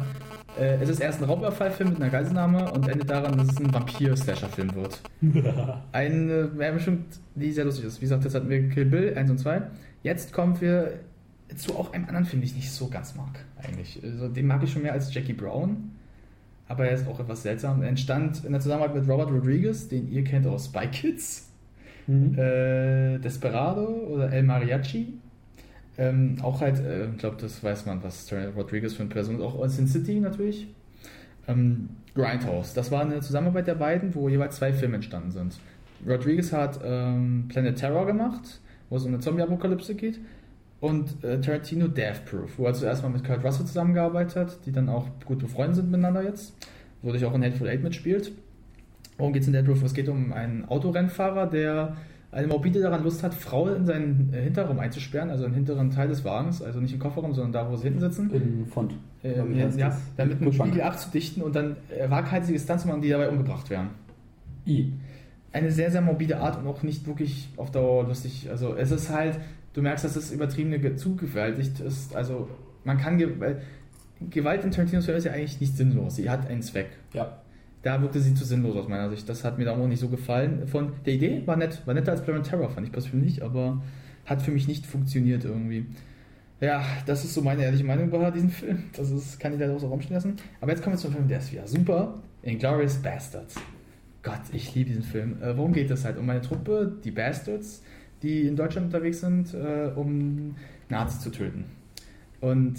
Äh, 0.59 0.77
es 0.81 0.89
ist 0.89 0.99
erst 0.99 1.21
ein 1.21 1.25
Raubüberfallfilm 1.25 1.89
mit 1.89 2.01
einer 2.01 2.09
Geiselnahme 2.09 2.71
und 2.71 2.87
endet 2.87 3.09
daran, 3.09 3.37
dass 3.37 3.49
es 3.49 3.57
ein 3.57 3.73
Vampir-Slasher-Film 3.73 4.75
wird. 4.75 5.01
Eine 5.91 6.49
äh, 6.59 6.71
bestimmt, 6.73 7.05
die 7.35 7.51
sehr 7.51 7.65
lustig 7.65 7.85
ist. 7.85 8.01
Wie 8.01 8.05
gesagt, 8.05 8.25
das 8.25 8.35
hatten 8.35 8.49
wir 8.49 8.69
Kill 8.69 8.85
Bill 8.85 9.13
1 9.15 9.31
und 9.31 9.37
2. 9.37 9.61
Jetzt 10.03 10.33
kommen 10.33 10.59
wir 10.59 10.99
zu 11.55 11.75
auch 11.77 11.93
einem 11.93 12.05
anderen 12.05 12.25
Film, 12.25 12.41
den 12.41 12.47
ich 12.47 12.55
nicht 12.55 12.71
so 12.71 12.87
ganz 12.87 13.15
mag, 13.15 13.45
eigentlich. 13.61 13.99
Also, 14.03 14.27
den 14.27 14.47
mag 14.47 14.63
ich 14.63 14.71
schon 14.71 14.81
mehr 14.81 14.93
als 14.93 15.13
Jackie 15.13 15.33
Brown. 15.33 15.91
Aber 16.71 16.85
er 16.85 16.93
ist 16.93 17.07
auch 17.07 17.19
etwas 17.19 17.43
seltsam. 17.43 17.81
Er 17.81 17.89
entstand 17.89 18.45
in 18.45 18.51
der 18.51 18.61
Zusammenarbeit 18.61 18.95
mit 18.95 19.09
Robert 19.09 19.31
Rodriguez, 19.31 19.87
den 19.87 20.11
ihr 20.11 20.23
kennt 20.23 20.47
aus 20.47 20.65
Spy 20.65 20.87
Kids. 20.87 21.49
Mhm. 22.07 22.37
Äh, 22.37 23.19
Desperado 23.19 23.85
oder 23.85 24.31
El 24.31 24.43
Mariachi 24.43 25.19
ähm, 25.97 26.37
auch 26.41 26.61
halt, 26.61 26.79
äh, 26.79 27.09
ich 27.09 27.17
glaube, 27.17 27.37
das 27.39 27.63
weiß 27.63 27.85
man, 27.85 28.03
was 28.03 28.33
Rodriguez 28.55 28.93
für 28.93 29.03
eine 29.03 29.11
Person 29.11 29.35
ist. 29.35 29.41
Auch 29.41 29.67
Sin 29.67 29.87
City 29.87 30.19
natürlich. 30.19 30.67
Ähm, 31.47 31.89
Grindhouse. 32.15 32.73
Das 32.73 32.91
war 32.91 33.01
eine 33.01 33.21
Zusammenarbeit 33.21 33.67
der 33.67 33.75
beiden, 33.75 34.15
wo 34.15 34.27
jeweils 34.29 34.55
zwei 34.55 34.73
Filme 34.73 34.95
entstanden 34.95 35.31
sind. 35.31 35.59
Rodriguez 36.07 36.51
hat 36.51 36.79
ähm, 36.83 37.45
Planet 37.49 37.77
Terror 37.77 38.05
gemacht, 38.05 38.59
wo 38.89 38.97
es 38.97 39.03
um 39.03 39.09
eine 39.09 39.19
Zombie-Apokalypse 39.19 39.95
geht. 39.95 40.19
Und 40.81 41.23
äh, 41.23 41.39
Tarantino 41.39 41.87
Death 41.87 42.25
Proof, 42.25 42.57
wo 42.57 42.65
er 42.65 42.73
zuerst 42.73 43.03
mal 43.03 43.09
mit 43.09 43.23
Kurt 43.23 43.43
Russell 43.43 43.65
zusammengearbeitet 43.65 44.35
hat, 44.35 44.65
die 44.65 44.71
dann 44.71 44.89
auch 44.89 45.07
gut 45.25 45.39
befreundet 45.39 45.75
sind 45.77 45.91
miteinander 45.91 46.23
jetzt. 46.23 46.53
Wo 47.03 47.11
sich 47.11 47.23
auch 47.23 47.33
in 47.33 47.43
Hateful 47.43 47.69
Eight 47.69 47.83
mitspielt. 47.83 48.31
Worum 49.17 49.31
geht 49.31 49.43
es 49.43 49.47
in 49.47 49.53
Death 49.53 49.65
Proof? 49.65 49.83
Es 49.83 49.93
geht 49.93 50.09
um 50.09 50.33
einen 50.33 50.65
Autorennfahrer, 50.65 51.47
der 51.47 51.95
eine 52.31 52.47
Morbide 52.47 52.79
daran 52.79 53.03
Lust 53.03 53.23
hat, 53.23 53.33
Frauen 53.33 53.75
in 53.75 53.85
seinen 53.85 54.33
äh, 54.33 54.41
Hinterraum 54.41 54.79
einzusperren, 54.79 55.29
also 55.29 55.45
im 55.45 55.53
hinteren 55.53 55.91
Teil 55.91 56.07
des 56.07 56.23
Wagens, 56.23 56.61
also 56.61 56.79
nicht 56.79 56.93
im 56.93 56.99
Kofferraum, 56.99 57.33
sondern 57.33 57.51
da, 57.51 57.69
wo 57.69 57.75
sie 57.75 57.83
hinten 57.83 57.99
sitzen. 57.99 58.31
In 58.31 58.65
Front. 58.65 58.95
Äh, 59.21 59.37
ja, 59.77 59.97
dann 60.17 60.29
mit 60.29 60.41
einem 60.41 60.51
Spiegel 60.51 60.81
abzudichten 60.81 61.43
und 61.43 61.55
dann 61.55 61.75
äh, 61.89 62.09
waghalsige 62.09 62.57
Stunts 62.57 62.83
zu 62.83 62.89
machen, 62.89 63.01
die 63.01 63.09
dabei 63.09 63.29
umgebracht 63.29 63.69
werden. 63.69 63.89
I. 64.65 64.93
Eine 65.53 65.71
sehr, 65.71 65.91
sehr 65.91 66.01
morbide 66.01 66.39
Art 66.39 66.57
und 66.57 66.67
auch 66.67 66.81
nicht 66.81 67.05
wirklich 67.05 67.49
auf 67.57 67.71
Dauer 67.71 68.07
lustig. 68.07 68.47
Also 68.49 68.75
es 68.75 68.89
ist 68.91 69.09
halt, 69.09 69.37
du 69.73 69.81
merkst, 69.81 70.05
dass 70.05 70.15
es 70.15 70.31
übertriebene 70.31 70.95
zugewaltigt 70.95 71.79
ist. 71.79 72.15
Also 72.15 72.49
man 72.83 72.97
kann, 72.97 73.17
Gewalt 74.29 74.63
in 74.63 74.71
Tarantinos 74.71 75.05
Film 75.05 75.17
ist 75.17 75.25
ja 75.25 75.31
eigentlich 75.31 75.59
nicht 75.61 75.75
sinnlos. 75.75 76.15
Sie 76.15 76.29
hat 76.29 76.47
einen 76.47 76.61
Zweck. 76.61 76.89
Ja 77.13 77.41
da 77.83 78.01
wirkte 78.01 78.19
sie 78.19 78.33
zu 78.33 78.45
sinnlos 78.45 78.75
aus 78.75 78.87
meiner 78.87 79.09
Sicht. 79.09 79.27
Das 79.27 79.43
hat 79.43 79.57
mir 79.57 79.65
da 79.65 79.75
auch 79.75 79.87
nicht 79.87 79.99
so 79.99 80.09
gefallen. 80.09 80.67
Von 80.67 80.93
der 81.05 81.13
Idee 81.13 81.41
war 81.45 81.55
nett, 81.55 81.81
war 81.85 81.93
netter 81.93 82.11
als 82.11 82.23
Planet 82.23 82.45
Terror, 82.45 82.69
fand 82.69 82.87
ich 82.87 82.93
persönlich 82.93 83.33
nicht, 83.33 83.41
aber 83.41 83.81
hat 84.25 84.41
für 84.41 84.51
mich 84.51 84.67
nicht 84.67 84.85
funktioniert 84.85 85.45
irgendwie. 85.45 85.85
Ja, 86.59 86.83
das 87.07 87.23
ist 87.23 87.33
so 87.33 87.41
meine 87.41 87.63
ehrliche 87.63 87.83
Meinung 87.83 88.07
über 88.07 88.29
diesen 88.29 88.51
Film. 88.51 88.83
Das 88.95 89.09
ist, 89.09 89.39
kann 89.39 89.53
ich 89.53 89.59
leider 89.59 89.73
auch 89.73 89.79
so 89.79 89.87
rumstehen 89.87 90.15
lassen. 90.15 90.35
Aber 90.59 90.71
jetzt 90.71 90.83
kommen 90.83 90.95
wir 90.95 90.99
zum 90.99 91.11
Film, 91.11 91.27
der 91.27 91.39
ist 91.39 91.51
wieder 91.51 91.67
super. 91.67 92.19
Inglourious 92.43 92.97
Bastards. 92.97 93.55
Gott, 94.21 94.41
ich 94.51 94.75
liebe 94.75 94.89
diesen 94.89 95.03
Film. 95.03 95.41
Äh, 95.41 95.57
worum 95.57 95.73
geht 95.73 95.89
es 95.89 96.05
halt? 96.05 96.19
Um 96.19 96.29
eine 96.29 96.41
Truppe, 96.41 96.99
die 97.03 97.09
Bastards, 97.09 97.81
die 98.21 98.47
in 98.47 98.55
Deutschland 98.55 98.87
unterwegs 98.87 99.21
sind, 99.21 99.53
äh, 99.53 99.91
um 99.95 100.55
Nazis 100.89 101.21
zu 101.21 101.31
töten. 101.31 101.65
Und 102.39 102.75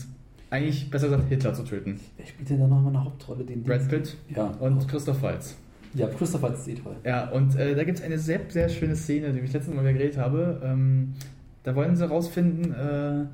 eigentlich 0.50 0.90
besser 0.90 1.08
gesagt 1.08 1.28
Hitler 1.28 1.54
zu 1.54 1.64
töten. 1.64 1.98
Wer 2.16 2.26
spielt 2.26 2.50
denn 2.50 2.60
da 2.60 2.66
nochmal 2.66 2.94
eine 2.94 3.04
Hauptrolle? 3.04 3.44
Den 3.44 3.62
Brad 3.62 3.88
Pitt 3.88 4.16
ja. 4.34 4.46
und 4.60 4.86
Christoph 4.86 5.22
Waltz. 5.22 5.56
Ja, 5.94 6.08
Christoph 6.08 6.42
Waltz 6.42 6.60
ist 6.60 6.68
eh 6.68 6.74
toll. 6.74 6.96
Ja, 7.04 7.30
und 7.30 7.56
äh, 7.56 7.74
da 7.74 7.84
gibt 7.84 7.98
es 7.98 8.04
eine 8.04 8.18
sehr, 8.18 8.40
sehr 8.48 8.68
schöne 8.68 8.96
Szene, 8.96 9.32
die 9.32 9.40
ich 9.40 9.52
letztens 9.52 9.76
Mal 9.76 9.92
geredet 9.92 10.18
habe. 10.18 10.60
Ähm, 10.64 11.14
da 11.62 11.74
wollen 11.74 11.96
sie 11.96 12.06
rausfinden, 12.06 12.72
äh, 12.72 13.26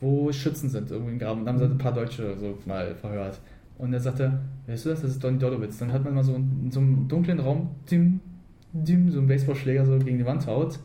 wo 0.00 0.30
Schützen 0.32 0.70
sind, 0.70 0.90
irgendwie 0.90 1.12
im 1.12 1.18
Graben. 1.18 1.40
Und 1.40 1.46
da 1.46 1.52
haben 1.52 1.58
sie 1.58 1.64
ein 1.66 1.78
paar 1.78 1.94
Deutsche 1.94 2.36
so 2.38 2.58
mal 2.66 2.94
verhört. 2.94 3.40
Und 3.78 3.92
er 3.92 4.00
sagte, 4.00 4.40
weißt 4.66 4.84
du 4.84 4.90
das? 4.90 5.02
Das 5.02 5.10
ist 5.12 5.24
Donny 5.24 5.38
Dolowitz. 5.38 5.78
Dann 5.78 5.92
hat 5.92 6.04
man 6.04 6.14
mal 6.14 6.24
so 6.24 6.34
in 6.34 6.70
so 6.70 6.80
einem 6.80 7.08
dunklen 7.08 7.40
Raum, 7.40 7.70
dim, 7.90 8.20
düm, 8.72 9.10
so 9.10 9.20
ein 9.20 9.26
Baseballschläger 9.26 9.86
so 9.86 9.98
gegen 9.98 10.18
die 10.18 10.26
Wand 10.26 10.46
haut. 10.46 10.78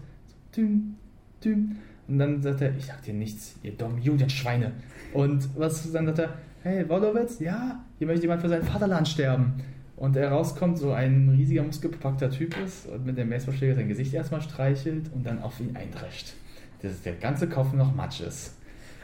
Düm, 0.55 0.95
düm. 1.43 1.77
Und 2.07 2.19
dann 2.19 2.41
sagt 2.41 2.61
er, 2.61 2.75
ich 2.75 2.85
sag 2.85 3.01
dir 3.03 3.13
nichts, 3.13 3.55
ihr 3.63 3.71
dummen 3.71 4.01
Judenschweine. 4.01 4.71
Und 5.13 5.49
was 5.57 5.91
dann 5.91 6.05
sagt 6.05 6.19
er, 6.19 6.33
hey, 6.63 6.87
Wolowitz, 6.87 7.39
ja, 7.39 7.83
hier 7.97 8.07
möchte 8.07 8.23
jemand 8.23 8.41
für 8.41 8.49
sein 8.49 8.63
Vaterland 8.63 9.07
sterben. 9.07 9.53
Und 9.97 10.15
er 10.17 10.29
rauskommt, 10.29 10.77
so 10.77 10.91
ein 10.91 11.29
riesiger, 11.29 11.63
muskelbepackter 11.63 12.29
Typ 12.29 12.55
ist 12.63 12.87
und 12.87 13.05
mit 13.05 13.17
dem 13.17 13.29
Baseballschläger 13.29 13.75
sein 13.75 13.87
Gesicht 13.87 14.13
erstmal 14.13 14.41
streichelt 14.41 15.09
und 15.13 15.25
dann 15.25 15.41
auf 15.41 15.59
ihn 15.59 15.75
eindrescht. 15.75 16.33
Dass 16.81 17.01
der 17.01 17.13
ganze 17.13 17.47
Kopf 17.47 17.73
noch 17.73 17.95
Matsch 17.95 18.21
ist. 18.21 18.55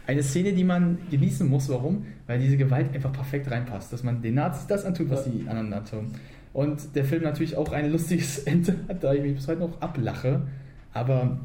Eine 0.06 0.24
Szene, 0.24 0.52
die 0.54 0.64
man 0.64 0.98
genießen 1.10 1.48
muss. 1.48 1.70
Warum? 1.70 2.06
Weil 2.28 2.40
diese 2.40 2.58
Gewalt 2.58 2.94
einfach 2.94 3.14
perfekt 3.14 3.50
reinpasst. 3.50 3.94
Dass 3.94 4.04
man 4.04 4.22
den 4.22 4.36
Nazis 4.36 4.68
das 4.68 4.84
antut, 4.84 5.10
was 5.10 5.24
die 5.24 5.48
anderen 5.48 5.72
antun. 5.72 6.12
Und 6.54 6.96
der 6.96 7.06
Film 7.06 7.24
natürlich 7.24 7.56
auch 7.56 7.72
ein 7.72 7.92
lustiges 7.92 8.40
Ende 8.46 8.76
hat, 8.90 9.04
da 9.04 9.14
ich 9.14 9.22
mich 9.22 9.36
bis 9.36 9.48
heute 9.48 9.62
noch 9.62 9.80
ablache. 9.82 10.42
Aber 10.94 11.38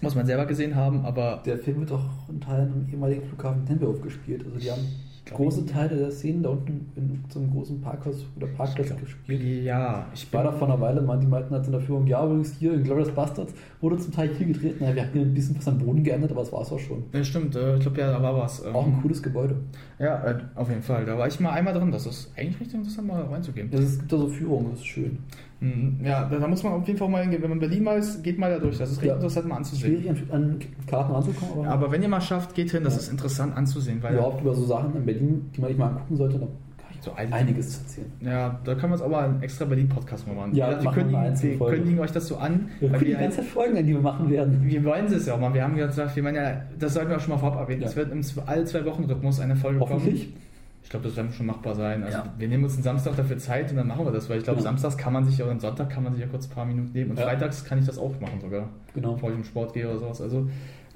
muss 0.00 0.14
man 0.14 0.26
selber 0.26 0.46
gesehen 0.46 0.74
haben. 0.74 1.04
Aber 1.04 1.42
Der 1.44 1.58
Film 1.58 1.80
wird 1.80 1.92
auch 1.92 2.28
in 2.28 2.40
Teilen 2.40 2.86
im 2.86 2.92
ehemaligen 2.92 3.22
Flughafen 3.26 3.64
Tempelhof 3.66 4.00
gespielt. 4.02 4.44
Also 4.44 4.58
die 4.58 4.70
haben 4.70 4.82
große 5.30 5.66
Teile 5.66 5.94
der 5.96 6.10
Szenen 6.10 6.42
da 6.42 6.48
unten 6.48 6.90
in 6.96 7.22
so 7.28 7.38
einem 7.38 7.50
großen 7.50 7.80
Parkhaus 7.82 8.24
oder 8.36 8.46
Parkplatz 8.46 8.96
gespielt. 8.96 9.64
ja, 9.64 10.06
ich 10.14 10.32
war 10.32 10.44
da 10.44 10.52
vor 10.52 10.68
einer 10.68 10.80
Weile, 10.80 11.02
man, 11.02 11.20
die 11.20 11.26
meinten 11.26 11.52
halt 11.54 11.66
in 11.66 11.72
der 11.72 11.82
Führung, 11.82 12.06
ja, 12.06 12.24
übrigens 12.24 12.54
hier 12.58 12.72
in 12.72 12.82
Glorious 12.82 13.10
Bastards 13.10 13.52
wurde 13.82 13.98
zum 13.98 14.12
Teil 14.14 14.30
hier 14.36 14.46
gedreht. 14.46 14.80
Naja, 14.80 14.94
wir 14.94 15.02
hatten 15.02 15.12
hier 15.12 15.22
ein 15.22 15.34
bisschen 15.34 15.56
was 15.58 15.68
am 15.68 15.78
Boden 15.78 16.02
geändert, 16.02 16.30
aber 16.30 16.40
das 16.40 16.52
war 16.52 16.62
es 16.62 16.72
auch 16.72 16.78
schon. 16.78 17.04
Ja, 17.12 17.22
stimmt, 17.22 17.54
äh, 17.56 17.74
ich 17.76 17.80
glaube 17.82 18.00
ja, 18.00 18.10
da 18.10 18.22
war 18.22 18.36
was. 18.38 18.64
ähm, 18.64 18.74
Auch 18.74 18.86
ein 18.86 19.02
cooles 19.02 19.22
Gebäude. 19.22 19.56
Ja, 19.98 20.24
äh, 20.24 20.38
auf 20.54 20.70
jeden 20.70 20.82
Fall. 20.82 21.04
Da 21.04 21.18
war 21.18 21.28
ich 21.28 21.38
mal 21.40 21.50
einmal 21.50 21.74
drin. 21.74 21.92
Das 21.92 22.06
ist 22.06 22.32
eigentlich 22.36 22.60
richtig 22.60 22.76
interessant, 22.78 23.08
mal 23.08 23.20
reinzugehen. 23.22 23.68
Also 23.70 23.84
es 23.84 23.98
gibt 23.98 24.10
da 24.10 24.16
so 24.16 24.28
Führungen, 24.28 24.70
das 24.70 24.80
ist 24.80 24.86
schön. 24.86 25.18
Mhm. 25.60 25.98
Ja, 26.04 26.24
da, 26.28 26.46
muss 26.46 26.62
man 26.62 26.74
auf 26.74 26.86
jeden 26.86 26.98
Fall 26.98 27.08
mal 27.08 27.22
hingehen. 27.22 27.42
Wenn 27.42 27.50
man 27.50 27.56
in 27.58 27.68
Berlin 27.68 27.82
mal 27.84 27.98
ist, 27.98 28.22
geht 28.22 28.38
mal 28.38 28.50
da 28.50 28.58
durch. 28.58 28.78
Das 28.78 28.90
ist 28.90 28.96
richtig 28.98 29.08
Ja. 29.08 29.14
interessant 29.16 29.48
mal 29.48 29.56
anzusehen. 29.56 30.00
Schwierig 30.02 30.32
an, 30.32 30.58
Karten 30.86 31.12
ranzukommen, 31.12 31.66
aber, 31.66 31.68
Aber 31.68 31.92
wenn 31.92 32.02
ihr 32.02 32.08
mal 32.08 32.20
schafft, 32.20 32.54
geht 32.54 32.70
hin. 32.70 32.84
Das 32.84 32.94
Ja. 32.94 33.00
ist 33.00 33.10
interessant 33.10 33.56
anzusehen. 33.56 34.02
Weil 34.02 34.14
überhaupt 34.14 34.40
über 34.42 34.54
so 34.54 34.64
Sachen 34.64 34.94
in 34.94 35.04
Berlin, 35.04 35.50
die 35.56 35.60
man 35.60 35.70
sich 35.70 35.78
mal 35.78 35.88
angucken 35.88 36.16
sollte, 36.16 36.38
da 36.38 36.46
kann 36.46 36.90
ich 36.94 37.02
So 37.02 37.12
einiges 37.16 37.72
zu 37.72 37.80
erzählen. 37.80 38.12
Ja, 38.20 38.60
da 38.64 38.74
können 38.74 38.90
wir 38.92 38.94
uns 38.94 39.02
aber 39.02 39.18
einen 39.22 39.42
extra 39.42 39.64
Berlin-Podcast 39.64 40.28
mal 40.28 40.34
machen. 40.36 40.54
Ja, 40.54 40.70
wir, 40.80 40.92
wir 41.10 41.18
einzelne 41.18 41.58
wir 41.60 41.66
kündigen 41.66 41.98
euch 42.00 42.12
das 42.12 42.28
so 42.28 42.36
an. 42.36 42.68
Wir 42.78 42.90
können 42.90 43.04
die 43.04 43.10
ganze 43.12 43.38
Zeit 43.38 43.46
Folgen, 43.46 43.76
die 43.86 43.92
wir 43.94 44.00
machen 44.00 44.30
werden. 44.30 44.60
wir 44.64 44.84
wollen 44.84 45.06
es 45.06 45.26
ja 45.26 45.34
auch 45.34 45.40
mal. 45.40 45.52
Wir 45.54 45.64
haben 45.64 45.74
gesagt, 45.76 46.14
wir 46.14 46.22
meinen 46.22 46.36
ja, 46.36 46.62
das 46.78 46.94
sollten 46.94 47.10
wir 47.10 47.16
auch 47.16 47.20
schon 47.20 47.30
mal 47.34 47.38
vorab 47.38 47.58
erwähnen. 47.58 47.82
Es 47.82 47.96
wird 47.96 48.12
im 48.12 48.20
alle 48.46 48.64
zwei 48.64 48.84
Wochen 48.84 49.04
Rhythmus 49.04 49.40
eine 49.40 49.56
Folge 49.56 49.80
Hoffentlich. 49.80 50.26
kommen. 50.34 50.47
Ich 50.82 50.90
glaube, 50.90 51.06
das 51.06 51.16
wird 51.16 51.34
schon 51.34 51.46
machbar 51.46 51.74
sein. 51.74 52.02
Also 52.02 52.18
Ja. 52.18 52.32
wir 52.38 52.48
nehmen 52.48 52.64
uns 52.64 52.74
einen 52.74 52.82
Samstag 52.82 53.14
dafür 53.16 53.36
Zeit 53.38 53.70
und 53.70 53.76
dann 53.76 53.86
machen 53.88 54.04
wir 54.06 54.12
das, 54.12 54.28
weil 54.30 54.38
ich 54.38 54.44
glaube, 54.44 54.58
Genau. 54.58 54.70
samstags 54.70 54.96
kann 54.96 55.12
man 55.12 55.24
sich 55.24 55.36
ja 55.38 55.44
oder 55.44 55.52
am 55.52 55.60
Sonntag 55.60 55.90
kann 55.90 56.02
man 56.02 56.12
sich 56.14 56.22
ja 56.22 56.28
kurz 56.28 56.46
ein 56.46 56.50
paar 56.54 56.64
Minuten 56.64 56.92
nehmen 56.92 57.10
und 57.10 57.18
Ja. 57.18 57.24
freitags 57.26 57.64
kann 57.64 57.78
ich 57.78 57.84
das 57.86 57.98
auch 57.98 58.18
machen 58.20 58.40
sogar, 58.40 58.68
Genau. 58.94 59.12
bevor 59.14 59.30
ich 59.30 59.36
im 59.36 59.44
Sport 59.44 59.74
gehe 59.74 59.86
oder 59.88 59.98
sowas. 59.98 60.20
Also 60.22 60.48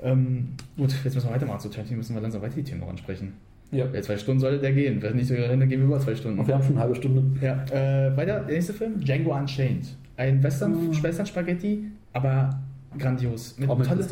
ähm, 0.03 0.49
gut, 0.77 0.93
jetzt 1.05 1.15
müssen 1.15 1.29
wir 1.29 1.35
weitermachen. 1.35 1.61
Zu 1.61 1.69
Tarantino 1.69 1.99
müssen 1.99 2.15
wir 2.15 2.23
langsam 2.23 2.43
weiter 2.43 2.55
die 2.57 2.65
Themen 2.65 2.81
noch 2.81 2.89
ansprechen. 2.89 3.35
Ja. 3.71 3.87
Ja, 3.93 4.03
zwei 4.03 4.17
Stunden 4.17 4.41
sollte 4.41 4.59
der 4.59 4.73
gehen. 4.73 5.01
Wenn 5.03 5.17
nicht 5.17 5.29
sogar 5.29 5.47
hin, 5.49 5.61
dann 5.61 5.69
gehen 5.69 5.81
wir 5.81 5.87
über 5.87 6.01
zwei 6.01 6.15
Stunden. 6.15 6.39
Und 6.41 6.47
wir 6.49 6.55
haben 6.55 6.63
schon 6.63 6.73
eine 6.73 6.81
halbe 6.81 6.95
Stunde. 6.95 7.23
Ja, 7.41 7.63
äh, 7.71 8.17
weiter, 8.17 8.41
der 8.41 8.55
nächste 8.55 8.73
Film, 8.75 9.01
Django 9.01 9.35
Unchained. 9.37 9.87
Ein 10.17 10.43
Western, 10.43 10.75
Ah. 10.93 11.03
Western 11.03 11.27
Spaghetti, 11.27 11.85
aber 12.13 12.51
grandios. 12.99 13.57
Mit 13.59 13.69
Auch 13.69 13.79
mit 13.79 13.87
tolle, 13.87 14.05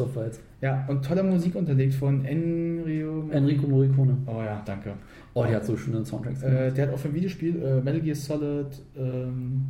ja, 0.61 0.85
und 0.89 1.05
toller 1.05 1.23
Musik 1.23 1.55
unterlegt 1.55 1.95
von 1.95 2.25
Enrio. 2.25 3.29
Enrico 3.31 3.67
Morricone. 3.67 4.17
Oh 4.27 4.43
ja, 4.43 4.63
danke. 4.65 4.95
Oh, 5.35 5.45
der 5.45 5.57
hat 5.57 5.65
so 5.65 5.77
schöne 5.77 6.05
Soundtracks. 6.05 6.43
Äh, 6.43 6.73
der 6.73 6.89
hat 6.89 6.95
auch 6.95 6.99
für 6.99 7.09
ein 7.09 7.15
Videospiel 7.15 7.63
äh, 7.63 7.81
Metal 7.81 8.01
Gear 8.01 8.17
Solid 8.17 8.67
ähm, 8.97 9.67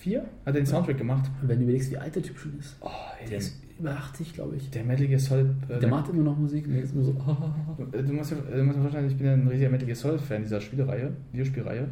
4 0.00 0.20
hat 0.20 0.28
er 0.44 0.52
den 0.52 0.66
Soundtrack 0.66 0.98
gemacht. 0.98 1.30
Wenn 1.42 1.58
du 1.58 1.64
überlegst, 1.64 1.90
wie 1.90 1.98
alt 1.98 2.14
der 2.14 2.22
Typ 2.22 2.38
schon 2.38 2.58
ist. 2.58 2.76
Oh, 2.80 2.88
ey, 3.22 3.28
Der 3.28 3.38
ist 3.38 3.60
über 3.78 3.90
80, 3.90 4.34
glaube 4.34 4.56
ich. 4.56 4.70
der 4.70 4.84
Metal 4.84 5.06
Gear 5.06 5.18
Solid. 5.18 5.48
Äh, 5.68 5.80
Der 5.80 5.88
macht 5.88 6.08
immer 6.10 6.22
noch 6.22 6.38
Musik. 6.38 6.66
Nee, 6.68 6.80
ist 6.80 6.94
immer 6.94 7.02
so. 7.04 7.12
Du, 7.12 8.02
du 8.02 8.12
musst 8.12 8.30
dir 8.30 8.36
du 8.36 8.62
musst 8.62 8.78
vorstellen, 8.78 9.06
ich 9.08 9.16
bin 9.16 9.26
ja 9.26 9.32
ein 9.34 9.48
riesiger 9.48 9.70
Metal 9.70 9.86
Gear 9.86 9.96
Solid 9.96 10.20
Fan 10.20 10.42
dieser 10.42 10.60
Spielereihe, 10.60 11.12
Videospielreihe. 11.32 11.88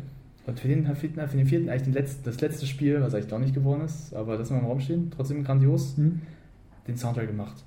Und 0.46 0.60
für 0.60 0.68
den, 0.68 0.84
für 0.94 1.08
den, 1.08 1.28
für 1.28 1.36
den 1.38 1.46
vierten, 1.46 1.68
eigentlich 1.70 1.82
den 1.84 1.92
letzten, 1.94 2.24
das 2.24 2.40
letzte 2.40 2.66
Spiel, 2.66 3.00
was 3.00 3.14
eigentlich 3.14 3.28
doch 3.28 3.38
nicht 3.38 3.54
geworden 3.54 3.82
ist, 3.82 4.12
aber 4.14 4.36
das 4.36 4.50
mal 4.50 4.58
im 4.58 4.66
Raum 4.66 4.80
stehen, 4.80 5.10
trotzdem 5.10 5.42
grandios, 5.42 5.96
Hm? 5.96 6.20
den 6.86 6.96
Soundtrack 6.98 7.28
gemacht. 7.28 7.64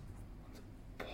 Und, 0.99 0.99
boah, 0.99 1.07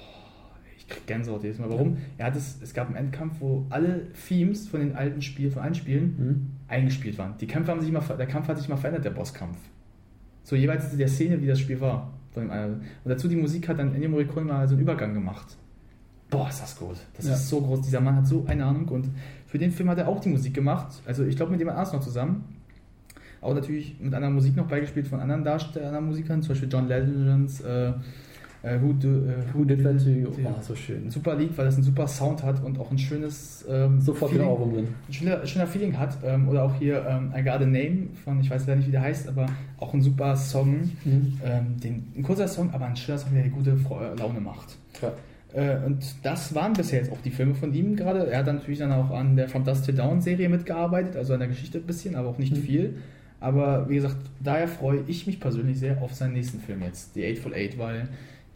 ich 0.77 0.87
krieg 0.89 1.07
Gänsehaut 1.07 1.43
jedes 1.43 1.59
Mal. 1.59 1.69
Warum? 1.69 1.97
Er 2.17 2.25
hat 2.25 2.35
es, 2.35 2.57
es 2.61 2.73
gab 2.73 2.87
einen 2.87 2.97
Endkampf, 2.97 3.35
wo 3.39 3.65
alle 3.69 4.07
Themes 4.27 4.67
von 4.67 4.81
den 4.81 4.93
alten 4.95 5.21
Spielen, 5.21 5.51
von 5.51 5.61
allen 5.61 5.75
Spielen 5.75 6.15
Hm? 6.17 6.49
eingespielt 6.67 7.17
waren. 7.17 7.35
Die 7.39 7.47
Kämpfe 7.47 7.71
haben 7.71 7.79
sich 7.81 7.91
ver- 7.93 8.17
der 8.17 8.27
Kampf 8.27 8.47
hat 8.49 8.57
sich 8.57 8.67
mal 8.67 8.75
verändert, 8.77 9.05
der 9.05 9.11
Bosskampf. 9.11 9.57
So 10.43 10.57
jeweils 10.57 10.91
zu 10.91 10.97
der 10.97 11.07
Szene, 11.07 11.41
wie 11.41 11.47
das 11.47 11.59
Spiel 11.61 11.79
war. 11.79 12.11
Von 12.31 12.43
dem 12.43 12.51
einen. 12.51 12.73
Und 12.73 12.83
dazu 13.05 13.27
die 13.29 13.35
Musik 13.37 13.69
hat 13.69 13.79
dann 13.79 13.93
Ennio 13.95 14.09
Morricone 14.09 14.45
mal 14.47 14.67
so 14.67 14.73
einen 14.73 14.81
Übergang 14.81 15.13
gemacht. 15.13 15.55
Boah, 16.29 16.49
ist 16.49 16.61
das 16.61 16.75
gut. 16.75 16.97
Das 17.15 17.27
Ja. 17.27 17.35
ist 17.35 17.47
so 17.47 17.61
groß. 17.61 17.81
Dieser 17.81 18.01
Mann 18.01 18.15
hat 18.17 18.25
so 18.27 18.43
eine 18.47 18.65
Ahnung 18.65 18.87
und 18.89 19.07
für 19.53 19.59
den 19.59 19.69
Film 19.71 19.87
hat 19.87 19.99
er 19.99 20.07
auch 20.07 20.19
die 20.19 20.29
Musik 20.29 20.55
gemacht. 20.55 20.87
Also 21.05 21.23
ich 21.23 21.35
glaube 21.35 21.51
mit 21.51 21.59
jemand 21.59 21.77
anders 21.77 21.93
noch 21.93 21.99
zusammen. 21.99 22.43
Auch 23.39 23.53
natürlich 23.53 23.95
mit 23.99 24.11
anderer 24.11 24.31
Musik 24.31 24.55
noch 24.55 24.65
beigespielt 24.65 25.07
von 25.07 25.19
anderen 25.19 25.43
Darstellern, 25.43 25.89
anderen 25.89 26.07
Musikern, 26.07 26.41
zum 26.41 26.49
Beispiel 26.53 26.69
John 26.71 26.87
Legends, 26.87 27.61
äh, 27.61 27.89
äh, 28.63 28.81
Who, 28.81 28.93
Do, 28.93 29.09
äh, 29.09 29.35
Who 29.53 29.63
Did 29.63 29.83
That 29.83 30.03
to 30.03 30.09
You? 30.09 30.29
Oh, 30.43 30.59
so 30.59 30.73
schön. 30.75 31.05
Ein 31.05 31.11
super 31.11 31.35
Lied, 31.35 31.55
weil 31.55 31.65
das 31.65 31.75
einen 31.75 31.83
super 31.83 32.07
Sound 32.07 32.41
hat 32.41 32.63
und 32.63 32.79
auch 32.79 32.89
ein 32.89 32.97
schönes 32.97 33.63
ähm, 33.69 34.01
Sofort 34.01 34.31
Feeling- 34.31 34.47
Ohrwurm 34.47 34.73
drin. 34.73 34.87
ein 35.07 35.13
schöner, 35.13 35.45
schöner 35.45 35.67
Feeling 35.67 35.99
hat. 35.99 36.17
Ähm, 36.25 36.49
oder 36.49 36.63
auch 36.63 36.73
hier 36.79 37.05
ähm, 37.07 37.31
I 37.37 37.43
Got 37.43 37.61
a 37.61 37.65
Name 37.67 38.07
von, 38.25 38.39
ich 38.39 38.49
weiß 38.49 38.65
leider 38.65 38.77
nicht, 38.77 38.87
wie 38.87 38.91
der 38.91 39.01
heißt, 39.01 39.27
aber 39.27 39.45
auch 39.77 39.93
ein 39.93 40.01
super 40.01 40.35
Song. 40.35 40.89
Mhm. 41.05 41.39
Ähm, 41.45 41.79
den, 41.79 42.11
ein 42.17 42.23
kurzer 42.23 42.47
Song, 42.47 42.71
aber 42.73 42.85
ein 42.87 42.95
schöner 42.95 43.19
Song, 43.19 43.35
der 43.35 43.47
gute 43.49 43.77
Laune 44.17 44.39
macht. 44.39 44.77
Ja. 44.99 45.11
Äh, 45.53 45.77
und 45.85 46.03
das 46.23 46.53
waren 46.55 46.73
bisher 46.73 46.99
jetzt 46.99 47.11
auch 47.11 47.21
die 47.21 47.29
Filme 47.31 47.53
von 47.55 47.73
ihm 47.73 47.95
gerade. 47.95 48.27
Er 48.27 48.39
hat 48.39 48.47
dann 48.47 48.55
natürlich 48.57 48.79
dann 48.79 48.91
auch 48.91 49.11
an 49.11 49.35
der 49.35 49.47
From 49.49 49.63
Dust 49.63 49.85
Till 49.85 49.93
Down 49.95 50.21
Serie 50.21 50.49
mitgearbeitet, 50.49 51.15
also 51.15 51.33
an 51.33 51.39
der 51.39 51.49
Geschichte 51.49 51.77
ein 51.77 51.85
bisschen, 51.85 52.15
aber 52.15 52.29
auch 52.29 52.37
nicht 52.37 52.55
Mhm. 52.55 52.61
viel. 52.61 52.95
Aber 53.39 53.89
wie 53.89 53.95
gesagt, 53.95 54.17
daher 54.41 54.67
freue 54.67 55.01
ich 55.07 55.27
mich 55.27 55.39
persönlich 55.39 55.77
sehr 55.77 56.01
auf 56.01 56.13
seinen 56.13 56.33
nächsten 56.33 56.59
Film 56.59 56.81
jetzt, 56.81 57.13
The 57.13 57.25
Eightful 57.25 57.53
Eight, 57.53 57.77
weil 57.77 58.07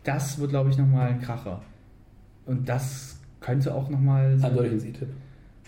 das 0.03 0.39
wird, 0.39 0.51
glaube 0.51 0.69
ich, 0.69 0.77
nochmal 0.77 1.09
ein 1.09 1.21
Kracher. 1.21 1.61
Und 2.45 2.69
das 2.69 3.19
könnte 3.41 3.75
auch 3.75 3.89
nochmal. 3.89 4.37
Eindeutig 4.41 4.71
ein 4.71 4.79
Sieg-Tipp. 4.79 5.09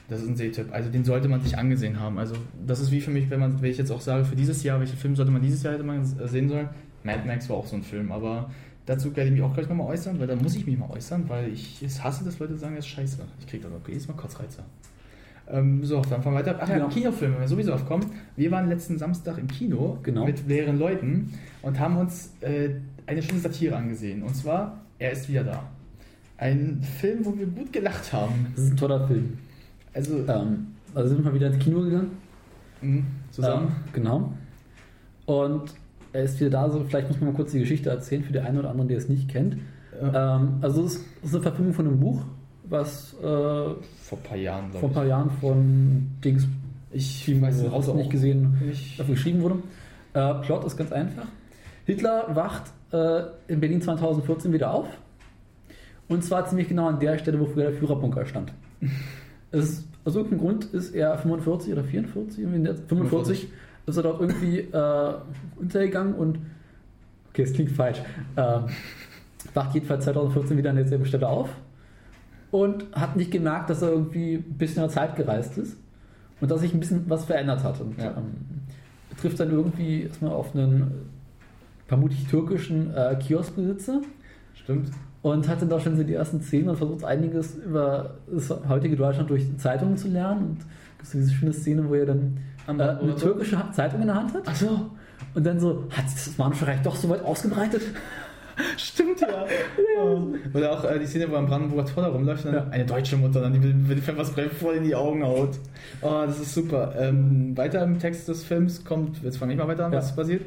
Das 0.07 0.21
ist 0.21 0.27
ein 0.29 0.35
Sehtipp. 0.37 0.67
Also 0.71 0.89
den 0.89 1.03
sollte 1.03 1.27
man 1.27 1.41
sich 1.41 1.55
angesehen 1.55 1.99
haben. 1.99 2.17
Also 2.17 2.35
das 2.65 2.79
ist 2.79 2.91
wie 2.91 2.99
für 3.01 3.11
mich, 3.11 3.29
wenn 3.29 3.39
man, 3.39 3.61
wenn 3.61 3.69
ich 3.69 3.77
jetzt 3.77 3.91
auch 3.91 4.01
sage, 4.01 4.25
für 4.25 4.35
dieses 4.35 4.63
Jahr, 4.63 4.79
welchen 4.79 4.97
Film 4.97 5.15
sollte 5.15 5.31
man 5.31 5.41
dieses 5.43 5.61
Jahr 5.61 5.73
hätte 5.75 5.83
man 5.83 6.03
sehen 6.03 6.49
sollen. 6.49 6.69
Mad 7.03 7.19
Max 7.27 7.47
war 7.47 7.57
auch 7.57 7.67
so 7.67 7.75
ein 7.75 7.83
Film, 7.83 8.11
aber 8.11 8.49
dazu 8.89 9.15
werde 9.15 9.29
ich 9.29 9.35
mich 9.35 9.43
auch 9.43 9.53
gleich 9.53 9.69
nochmal 9.69 9.87
äußern, 9.87 10.19
weil 10.19 10.27
da 10.27 10.35
muss 10.35 10.55
ich 10.55 10.65
mich 10.65 10.77
mal 10.77 10.89
äußern, 10.89 11.29
weil 11.29 11.49
ich 11.53 11.81
es 11.83 12.03
hasse, 12.03 12.23
dass 12.25 12.39
Leute 12.39 12.55
sagen, 12.57 12.75
das 12.75 12.85
ist 12.85 12.91
scheiße. 12.91 13.19
Ich 13.39 13.47
kriege 13.47 13.67
da 13.67 13.69
jedes 13.87 14.07
Mal 14.07 14.15
Kotzreize. 14.15 14.63
Ähm, 15.51 15.83
so, 15.83 16.01
dann 16.01 16.21
fahren 16.21 16.33
wir 16.33 16.39
weiter. 16.39 16.59
Ach 16.61 16.67
ja, 16.69 16.75
Genau. 16.75 16.89
Kinofilme, 16.89 17.35
wenn 17.35 17.41
wir 17.41 17.47
sowieso 17.47 17.73
aufkommen. 17.73 18.05
Wir 18.35 18.51
waren 18.51 18.69
letzten 18.69 18.97
Samstag 18.97 19.37
im 19.37 19.47
Kino 19.47 19.97
Genau. 20.03 20.25
mit 20.25 20.47
mehreren 20.47 20.77
Leuten 20.77 21.33
und 21.61 21.79
haben 21.79 21.97
uns 21.97 22.33
äh, 22.41 22.69
eine 23.07 23.21
schöne 23.23 23.39
Satire 23.39 23.75
angesehen. 23.75 24.21
Und 24.23 24.35
zwar, 24.35 24.79
er 24.99 25.11
ist 25.11 25.27
wieder 25.29 25.43
da. 25.43 25.63
Ein 26.37 26.81
Film, 26.99 27.25
wo 27.25 27.37
wir 27.37 27.47
gut 27.47 27.73
gelacht 27.73 28.13
haben. 28.13 28.47
Das 28.55 28.65
ist 28.65 28.71
ein 28.71 28.77
toller 28.77 29.07
Film. 29.07 29.37
Also, 29.93 30.19
Ähm, 30.27 30.67
also 30.93 31.09
sind 31.15 31.25
wir 31.25 31.33
wieder 31.33 31.47
ins 31.47 31.59
Kino 31.63 31.81
gegangen. 31.81 32.11
zusammen. 33.31 33.67
Ähm, 33.67 33.91
genau. 33.93 34.33
Und 35.25 35.73
er 36.13 36.23
ist 36.23 36.39
wieder 36.39 36.49
da, 36.49 36.69
so 36.69 36.83
vielleicht 36.83 37.07
muss 37.07 37.19
man 37.19 37.29
mal 37.29 37.35
kurz 37.35 37.51
die 37.51 37.59
Geschichte 37.59 37.89
erzählen 37.89 38.23
für 38.23 38.33
die 38.33 38.39
einen 38.39 38.57
oder 38.57 38.69
anderen, 38.69 38.87
der 38.87 38.97
es 38.97 39.09
nicht 39.09 39.29
kennt. 39.29 39.57
Ja. 40.01 40.37
Ähm, 40.37 40.57
also 40.61 40.83
es 40.83 40.95
ist, 40.95 41.05
es 41.21 41.29
ist 41.29 41.35
eine 41.35 41.43
Verfilmung 41.43 41.73
von 41.73 41.87
einem 41.87 41.99
Buch, 41.99 42.21
was 42.63 43.13
äh, 43.19 43.23
Vor 43.23 44.17
ein 44.17 44.23
paar 44.23 44.37
Jahren, 44.37 44.71
vor 44.71 44.89
ein 44.89 44.93
paar 44.93 45.05
Jahren 45.05 45.29
von 45.41 46.07
Dings 46.23 46.47
Ich 46.91 47.25
Team 47.25 47.41
weiß 47.41 47.63
weiß 47.71 47.89
auch 47.89 47.95
nicht 47.95 48.09
gesehen 48.09 48.57
Ich, 48.71 48.97
dafür 48.97 49.15
geschrieben 49.15 49.41
wurde. 49.41 49.55
Äh, 50.13 50.35
Plot 50.45 50.65
ist 50.65 50.77
ganz 50.77 50.91
einfach. 50.91 51.27
Hitler 51.85 52.35
wacht 52.35 52.71
äh, 52.91 53.23
in 53.47 53.59
Berlin 53.59 53.81
2014 53.81 54.53
wieder 54.53 54.71
auf. 54.71 54.87
Und 56.07 56.23
zwar 56.23 56.45
ziemlich 56.47 56.67
genau 56.67 56.87
an 56.87 56.99
der 56.99 57.17
Stelle, 57.19 57.39
wo 57.39 57.45
früher 57.45 57.65
der 57.65 57.73
Führerbunker 57.73 58.25
stand. 58.25 58.51
es 59.51 59.69
ist, 59.69 59.87
aus 60.05 60.15
irgendeinem 60.15 60.41
Grund 60.41 60.65
ist 60.65 60.95
er 60.95 61.17
45 61.17 61.73
oder 61.73 61.83
44, 61.83 62.39
irgendwie 62.39 62.57
in 62.57 62.63
der 62.63 62.75
45, 62.75 63.49
ist 63.89 63.97
er 63.97 64.03
dort 64.03 64.21
irgendwie 64.21 64.59
äh, 64.59 65.13
untergegangen 65.57 66.13
und 66.15 66.39
okay, 67.29 67.43
es 67.43 67.53
klingt 67.53 67.71
falsch. 67.71 67.99
Ähm, 68.37 68.63
wacht 69.53 69.73
jedenfalls 69.73 70.03
2014 70.05 70.57
wieder 70.57 70.69
an 70.71 70.75
derselben 70.75 71.05
Stelle 71.05 71.27
auf 71.27 71.49
und 72.51 72.85
hat 72.93 73.15
nicht 73.15 73.31
gemerkt, 73.31 73.69
dass 73.69 73.81
er 73.81 73.89
irgendwie 73.89 74.35
ein 74.35 74.57
bisschen 74.57 74.77
in 74.77 74.83
der 74.83 74.89
Zeit 74.89 75.15
gereist 75.15 75.57
ist 75.57 75.77
und 76.41 76.49
dass 76.51 76.61
sich 76.61 76.73
ein 76.73 76.79
bisschen 76.79 77.09
was 77.09 77.25
verändert 77.25 77.63
hat. 77.63 77.79
Und 77.81 77.97
Ja. 77.97 78.11
ähm, 78.17 78.33
trifft 79.19 79.39
dann 79.39 79.51
irgendwie 79.51 80.03
erstmal 80.03 80.31
auf 80.31 80.55
einen 80.55 80.81
äh, 80.81 80.85
vermutlich 81.87 82.25
türkischen 82.27 82.93
äh, 82.95 83.15
Kioskbesitzer 83.19 84.01
stimmt. 84.53 84.91
und 85.21 85.47
hat 85.47 85.61
dann 85.61 85.69
da 85.69 85.79
schon 85.79 85.95
so 85.97 86.03
die 86.03 86.13
ersten 86.13 86.41
Szenen 86.41 86.69
und 86.69 86.77
versucht 86.77 87.03
einiges 87.03 87.55
über 87.55 88.15
das 88.31 88.49
heutige 88.67 88.95
Deutschland 88.95 89.29
durch 89.29 89.45
Zeitungen 89.57 89.97
zu 89.97 90.07
lernen. 90.07 90.41
Und 90.41 90.57
gibt 90.97 91.07
so 91.07 91.17
diese 91.17 91.31
schöne 91.31 91.53
Szene, 91.53 91.87
wo 91.89 91.93
er 91.95 92.05
dann 92.05 92.37
Am 92.69 92.79
äh, 92.79 92.83
Band 92.85 93.01
eine 93.01 93.11
so? 93.17 93.25
türkische 93.27 93.57
Ha- 93.57 93.71
Zeitung 93.71 94.01
in 94.01 94.07
der 94.07 94.15
Hand 94.15 94.33
hat 94.33 94.43
Ach 94.45 94.55
so. 94.55 94.89
Und 95.35 95.45
dann 95.45 95.59
so, 95.59 95.85
hat 95.95 96.07
sich 96.09 96.17
das 96.19 96.27
Osmanische 96.29 96.67
Reich 96.67 96.81
doch 96.81 96.95
so 96.95 97.09
weit 97.09 97.23
ausgebreitet? 97.23 97.81
Stimmt 98.77 99.21
ja. 99.21 99.45
Oder 100.53 100.71
auch 100.73 100.83
äh, 100.83 100.99
die 100.99 101.05
Szene, 101.05 101.29
wo 101.31 101.35
ein 101.35 101.45
Brandenburger 101.45 101.85
Tor 101.85 102.03
da 102.03 102.09
rumläuft 102.09 102.45
und 102.45 102.51
dann 102.53 102.65
Ja. 102.67 102.71
eine 102.71 102.85
deutsche 102.85 103.15
Mutter 103.15 103.41
dann 103.41 103.53
die 103.53 103.59
mit 103.59 104.17
was 104.17 104.31
voll 104.59 104.75
in 104.75 104.83
die 104.83 104.95
Augen 104.95 105.23
haut. 105.23 105.57
Oh, 106.01 106.23
das 106.25 106.39
ist 106.39 106.53
super. 106.53 106.93
Ähm, 106.97 107.55
weiter 107.55 107.81
im 107.83 107.99
Text 107.99 108.27
des 108.27 108.43
Films 108.43 108.83
kommt, 108.83 109.21
jetzt 109.23 109.37
fange 109.37 109.53
ich 109.53 109.59
mal 109.59 109.67
weiter 109.67 109.85
an, 109.85 109.93
Ja. 109.93 109.99
was 109.99 110.13
passiert. 110.15 110.41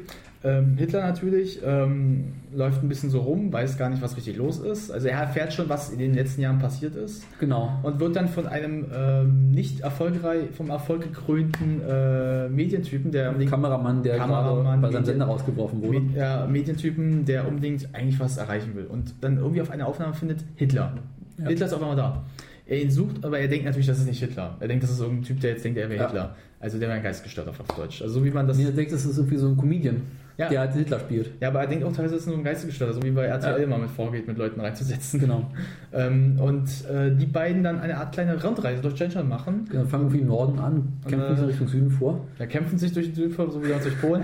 Ähm, 0.45 0.75
Hitler 0.77 1.01
natürlich 1.07 1.61
ähm, 1.65 2.33
läuft 2.53 2.83
ein 2.83 2.89
bisschen 2.89 3.09
so 3.09 3.19
rum, 3.21 3.53
weiß 3.53 3.77
gar 3.77 3.89
nicht, 3.89 4.01
was 4.01 4.17
richtig 4.17 4.35
los 4.35 4.59
ist. 4.59 4.91
Also 4.91 5.07
er 5.07 5.19
erfährt 5.21 5.53
schon, 5.53 5.69
was 5.69 5.89
in 5.89 5.99
den 5.99 6.13
letzten 6.13 6.41
Jahren 6.41 6.59
passiert 6.59 6.95
ist 6.95 7.23
Genau. 7.39 7.79
und 7.81 7.99
wird 8.01 8.15
dann 8.17 8.27
von 8.27 8.45
einem 8.47 8.85
ähm, 8.93 9.51
nicht 9.51 9.79
erfolgreich, 9.81 10.49
vom 10.55 10.69
Erfolg 10.69 11.01
gekrönten 11.03 11.81
äh, 11.87 12.49
Medientypen, 12.49 13.11
der 13.11 13.29
unbedingt- 13.29 13.51
Kameramann, 13.51 14.03
der 14.03 14.17
Kameramann, 14.17 14.63
gerade 14.65 14.81
bei 14.81 14.91
seinem 14.91 15.05
Sender 15.05 15.25
rausgeworfen 15.27 15.81
wurde. 15.81 16.01
Med 16.01 16.15
ja, 16.17 16.45
Medientypen, 16.45 17.23
der 17.23 17.47
unbedingt 17.47 17.87
eigentlich 17.93 18.19
was 18.19 18.35
erreichen 18.37 18.75
will 18.75 18.85
und 18.85 19.13
dann 19.21 19.37
irgendwie 19.37 19.61
auf 19.61 19.71
einer 19.71 19.87
Aufnahme 19.87 20.13
findet 20.13 20.43
Hitler. 20.55 20.93
Ja. 21.39 21.47
Hitler 21.47 21.67
ist 21.67 21.73
auf 21.73 21.81
einmal 21.81 21.95
da. 21.95 22.21
Er 22.65 22.81
ihn 22.81 22.91
sucht, 22.91 23.23
aber 23.23 23.39
er 23.39 23.47
denkt 23.47 23.65
natürlich, 23.65 23.87
das 23.87 23.99
ist 23.99 24.07
nicht 24.07 24.19
Hitler. 24.19 24.55
Er 24.59 24.67
denkt, 24.67 24.83
das 24.83 24.91
ist 24.91 24.99
irgendein 24.99 25.23
Typ, 25.23 25.39
der 25.41 25.51
jetzt 25.51 25.63
denkt, 25.65 25.77
er 25.77 25.89
wäre 25.89 26.01
Ja. 26.01 26.07
Hitler. 26.07 26.35
Also 26.59 26.79
der 26.79 26.87
wäre 26.89 26.97
ein 26.97 27.03
Geistgestört 27.03 27.47
auf 27.49 27.57
Deutsch. 27.75 28.01
Also 28.01 28.15
so 28.19 28.25
wie 28.25 28.31
man 28.31 28.47
das. 28.47 28.57
Mir 28.57 28.71
denkt, 28.71 28.91
das 28.93 29.03
ist 29.05 29.17
irgendwie 29.17 29.35
so 29.37 29.47
ein 29.49 29.57
Comedian, 29.57 30.01
Ja. 30.37 30.49
der 30.49 30.59
halt 30.61 30.73
Hitler 30.73 30.99
spielt. 30.99 31.29
Ja, 31.41 31.49
aber 31.49 31.61
er 31.61 31.67
denkt 31.67 31.83
auch 31.85 31.91
teilweise, 31.91 32.15
das 32.15 32.23
ist 32.23 32.27
nur 32.27 32.37
ein 32.37 32.43
Geistesgestörter, 32.43 32.93
so 32.95 33.03
wie 33.03 33.11
bei 33.11 33.25
RTL 33.25 33.61
Ja. 33.61 33.67
mal 33.67 33.77
mit 33.79 33.91
vorgeht, 33.91 34.27
mit 34.27 34.37
Leuten 34.37 34.59
reinzusetzen. 34.59 35.19
Genau. 35.19 35.51
Ähm, 35.95 36.39
und 36.39 36.67
äh, 36.89 37.15
die 37.15 37.27
beiden 37.27 37.61
dann 37.63 37.79
eine 37.79 37.97
Art 37.97 38.13
kleine 38.13 38.41
Rundreise 38.43 38.81
durch 38.81 38.95
Deutschland 38.95 39.29
machen. 39.29 39.65
genau. 39.69 39.85
Fangen 39.85 40.05
irgendwie 40.05 40.21
im 40.21 40.27
Norden 40.27 40.57
an, 40.57 40.93
kämpfen 41.07 41.33
äh, 41.33 41.35
sich 41.37 41.47
Richtung 41.49 41.67
Süden 41.67 41.91
vor. 41.91 42.21
Da 42.39 42.47
kämpfen 42.47 42.79
sich 42.79 42.91
durch 42.93 43.13
den 43.13 43.15
Süden, 43.15 43.51
so 43.51 43.63
wie 43.63 43.67
durch 43.67 44.01
Polen. 44.01 44.23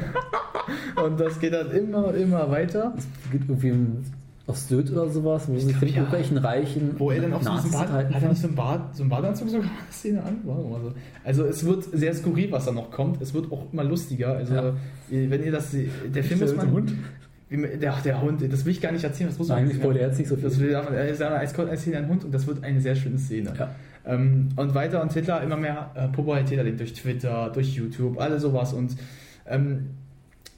und 1.05 1.19
das 1.19 1.39
geht 1.39 1.53
dann 1.53 1.69
immer, 1.69 2.11
immer 2.15 2.49
weiter. 2.49 2.93
Es 2.97 3.31
geht 3.31 3.41
irgendwie 3.47 3.69
im- 3.69 3.97
auf 4.49 4.57
Sylt 4.57 4.91
oder 4.91 5.09
sowas, 5.09 5.47
wo 5.47 5.55
sich 5.55 5.67
glaub, 5.69 5.81
mit 5.81 5.91
ja. 5.91 5.97
irgendwelchen 5.97 6.37
reichen 6.37 6.95
Wo 6.97 7.11
er 7.11 7.21
dann 7.21 7.33
auch 7.33 7.41
so 7.41 7.51
diesen 7.53 7.71
Bad, 7.71 7.81
unterhalten 7.81 8.15
hat 8.15 8.23
er 8.23 8.29
nicht 8.29 8.41
so 8.41 8.47
einen, 8.47 8.55
Bad, 8.55 8.95
so 8.95 9.03
einen 9.03 9.09
Badeanzug 9.09 9.49
sogar 9.49 9.67
eine 9.67 9.91
Szene 9.91 10.23
an? 10.23 10.37
Warum? 10.43 10.73
Also, 10.73 10.93
also 11.23 11.45
es 11.45 11.65
wird 11.65 11.83
sehr 11.93 12.13
skurril, 12.13 12.51
was 12.51 12.65
da 12.65 12.71
noch 12.71 12.91
kommt. 12.91 13.21
Es 13.21 13.33
wird 13.33 13.51
auch 13.51 13.71
immer 13.71 13.83
lustiger. 13.83 14.35
Also 14.35 14.53
Ja. 14.53 14.73
wenn 15.09 15.43
ihr 15.43 15.51
das 15.51 15.71
seht, 15.71 15.89
der 16.13 16.23
Film 16.23 16.41
ist 16.41 16.57
man, 16.57 16.71
Hund? 16.71 16.93
Der, 17.51 17.95
der 18.03 18.21
Hund, 18.21 18.43
das 18.51 18.65
will 18.65 18.73
ich 18.73 18.81
gar 18.81 18.91
nicht 18.91 19.03
erzählen, 19.03 19.29
das 19.29 19.39
muss 19.39 19.47
man 19.47 19.57
Eigentlich 19.57 19.77
spoilert 19.77 20.01
er 20.01 20.07
jetzt 20.09 20.19
nicht 20.19 20.27
so 20.27 20.35
viel. 20.35 20.43
Das 20.43 20.59
will 20.59 20.69
er 20.69 21.07
ist 21.07 21.21
aber 21.21 21.37
als 21.39 21.57
ein 21.57 22.07
Hund 22.07 22.23
und 22.23 22.31
das 22.31 22.45
wird 22.45 22.63
eine 22.63 22.79
sehr 22.79 22.95
schöne 22.95 23.17
Szene. 23.17 23.53
Ja. 23.57 23.69
Ähm, 24.05 24.49
und 24.55 24.75
weiter 24.75 25.01
und 25.01 25.11
Hitler 25.13 25.41
immer 25.41 25.57
mehr 25.57 25.91
äh, 25.95 26.07
Popularität 26.09 26.57
erlebt 26.57 26.79
durch 26.79 26.93
Twitter, 26.93 27.49
durch 27.53 27.75
YouTube, 27.75 28.19
alles 28.19 28.43
sowas 28.43 28.73
und 28.73 28.95
ähm, 29.47 29.89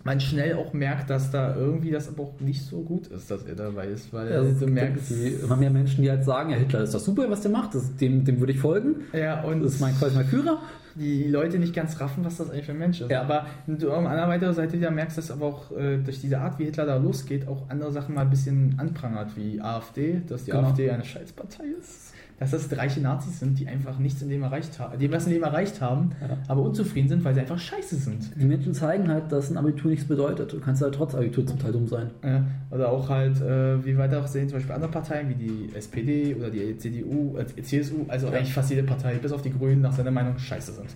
man 0.04 0.20
schnell 0.20 0.56
auch 0.56 0.74
merkt, 0.74 1.10
dass 1.10 1.32
da 1.32 1.56
irgendwie 1.56 1.92
das 1.92 2.08
aber 2.10 2.24
auch 2.24 2.40
nicht 2.40 2.62
so 2.64 2.82
gut 2.82 3.08
ist, 3.08 3.30
dass 3.30 3.44
er 3.44 3.56
dabei 3.56 3.88
ist, 3.88 4.12
weil 4.14 4.32
Also 4.34 4.50
es 4.52 4.60
du 4.60 4.68
merkst, 4.68 5.12
irgendwie 5.12 5.44
immer 5.44 5.56
mehr 5.56 5.70
Menschen, 5.70 6.02
die 6.04 6.10
halt 6.10 6.24
sagen, 6.24 6.50
ja, 6.52 6.58
Hitler 6.58 6.82
ist 6.82 6.94
doch 6.96 7.00
super, 7.00 7.30
was 7.30 7.42
der 7.42 7.52
macht, 7.52 7.76
das, 7.76 7.96
dem, 7.98 8.24
dem 8.26 8.40
würde 8.40 8.54
ich 8.54 8.60
folgen. 8.60 8.96
ja, 9.14 9.42
und 9.44 9.62
Das 9.64 9.74
ist 9.74 9.82
mein 9.82 9.96
quasi 9.98 10.16
mein 10.16 10.26
Führer. 10.26 10.60
die 10.96 11.28
Leute 11.30 11.58
nicht 11.58 11.74
ganz 11.74 12.00
raffen, 12.02 12.26
was 12.26 12.38
das 12.38 12.50
eigentlich 12.50 12.66
für 12.66 12.74
ein 12.74 12.80
Mensch 12.80 13.00
ist. 13.02 13.10
Ja. 13.12 13.22
Aber 13.22 13.46
du 13.68 13.92
auf 13.92 14.06
einer 14.06 14.28
weiteren 14.28 14.54
Seite 14.54 14.74
wieder 14.78 14.92
merkst, 14.92 15.18
dass 15.18 15.32
aber 15.32 15.46
auch 15.46 15.72
äh, 15.78 15.98
durch 16.00 16.20
diese 16.20 16.40
Art, 16.40 16.60
wie 16.60 16.66
Hitler 16.66 16.86
da 16.86 16.98
losgeht, 16.98 17.48
auch 17.48 17.70
andere 17.70 17.92
Sachen 17.94 18.14
mal 18.16 18.22
ein 18.24 18.30
bisschen 18.30 18.76
anprangert, 18.78 19.38
wie 19.38 19.62
AfD, 19.62 20.22
dass 20.28 20.44
die 20.46 20.52
Genau. 20.52 20.64
AfD 20.68 20.90
eine 20.92 21.06
Scheißpartei 21.06 21.64
ist. 21.80 22.11
Dass 22.42 22.50
das 22.50 22.76
reiche 22.76 23.00
Nazis 23.02 23.40
sind, 23.40 23.60
die 23.60 23.68
einfach 23.68 24.00
nichts 24.00 24.20
in 24.24 24.30
dem 24.30 24.42
erreicht 24.42 24.80
haben, 24.80 24.98
die 24.98 25.12
was 25.12 25.28
in 25.28 25.34
dem 25.34 25.44
erreicht 25.44 25.80
haben, 25.80 26.10
Ja. 26.20 26.38
aber 26.48 26.64
unzufrieden 26.64 27.08
sind, 27.08 27.24
weil 27.24 27.36
sie 27.36 27.42
einfach 27.42 27.60
scheiße 27.60 27.96
sind. 27.98 28.32
Die 28.36 28.46
Menschen 28.46 28.74
zeigen 28.74 29.08
halt, 29.10 29.32
dass 29.32 29.52
ein 29.52 29.58
Abitur 29.58 29.92
nichts 29.92 30.08
bedeutet. 30.08 30.52
Du 30.52 30.60
kannst 30.60 30.82
halt 30.82 30.96
trotz 30.96 31.14
Abitur 31.14 31.46
zum 31.46 31.60
Teil 31.60 31.72
dumm 31.72 31.88
sein. 31.88 32.10
Ja, 32.24 32.44
oder 32.72 32.92
auch 32.92 33.08
halt, 33.10 33.40
äh, 33.42 33.86
wie 33.86 33.96
weiter 33.96 34.20
auch 34.20 34.28
sehen, 34.28 34.50
zum 34.50 34.58
Beispiel 34.58 34.74
andere 34.74 34.90
Parteien 34.90 35.30
wie 35.30 35.36
die 35.36 35.70
SPD 35.76 36.34
oder 36.34 36.50
die 36.50 36.76
CDU, 36.80 37.38
äh, 37.38 37.46
CSU, 37.62 38.06
also 38.08 38.26
Ja. 38.28 38.34
eigentlich 38.34 38.54
fast 38.54 38.72
jede 38.72 38.84
Partei, 38.84 39.20
bis 39.20 39.32
auf 39.32 39.44
die 39.44 39.52
Grünen, 39.54 39.82
nach 39.82 39.94
seiner 39.94 40.10
Meinung 40.10 40.40
scheiße 40.40 40.72
sind. 40.74 40.90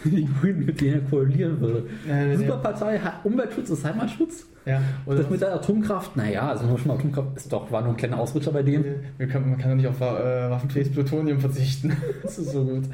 Die 0.04 0.28
Grünen, 0.40 0.64
mit 0.66 0.80
denen 0.80 0.94
er 1.02 1.10
koalieren 1.10 1.60
würde. 1.60 1.86
Äh, 2.08 2.36
Super 2.36 2.56
Partei, 2.58 2.98
hat 2.98 3.24
Umweltschutz 3.24 3.70
ist 3.70 3.84
Heimatschutz. 3.84 4.46
Ja, 4.66 4.80
Das 5.06 5.30
mit 5.30 5.40
der 5.40 5.54
Atomkraft, 5.54 6.16
naja, 6.16 6.48
also 6.48 6.66
nur 6.66 6.78
schon 6.78 6.90
Atomkraft 6.90 7.36
ist 7.36 7.50
doch, 7.52 7.72
war 7.72 7.80
nur 7.80 7.90
ein 7.92 7.96
kleiner 7.96 8.18
Ausrutscher 8.18 8.52
bei 8.52 8.62
denen. 8.62 8.84
Wir 9.16 9.26
können, 9.26 9.48
man 9.50 9.58
kann 9.58 9.70
doch 9.70 9.76
nicht 9.76 9.86
auf 9.88 10.00
äh, 10.00 10.50
waffenfähiges 10.50 10.92
Plutonium 10.92 11.40
verzichten. 11.40 11.96
das 12.22 12.38
ist 12.38 12.52
so 12.52 12.64
gut. 12.64 12.84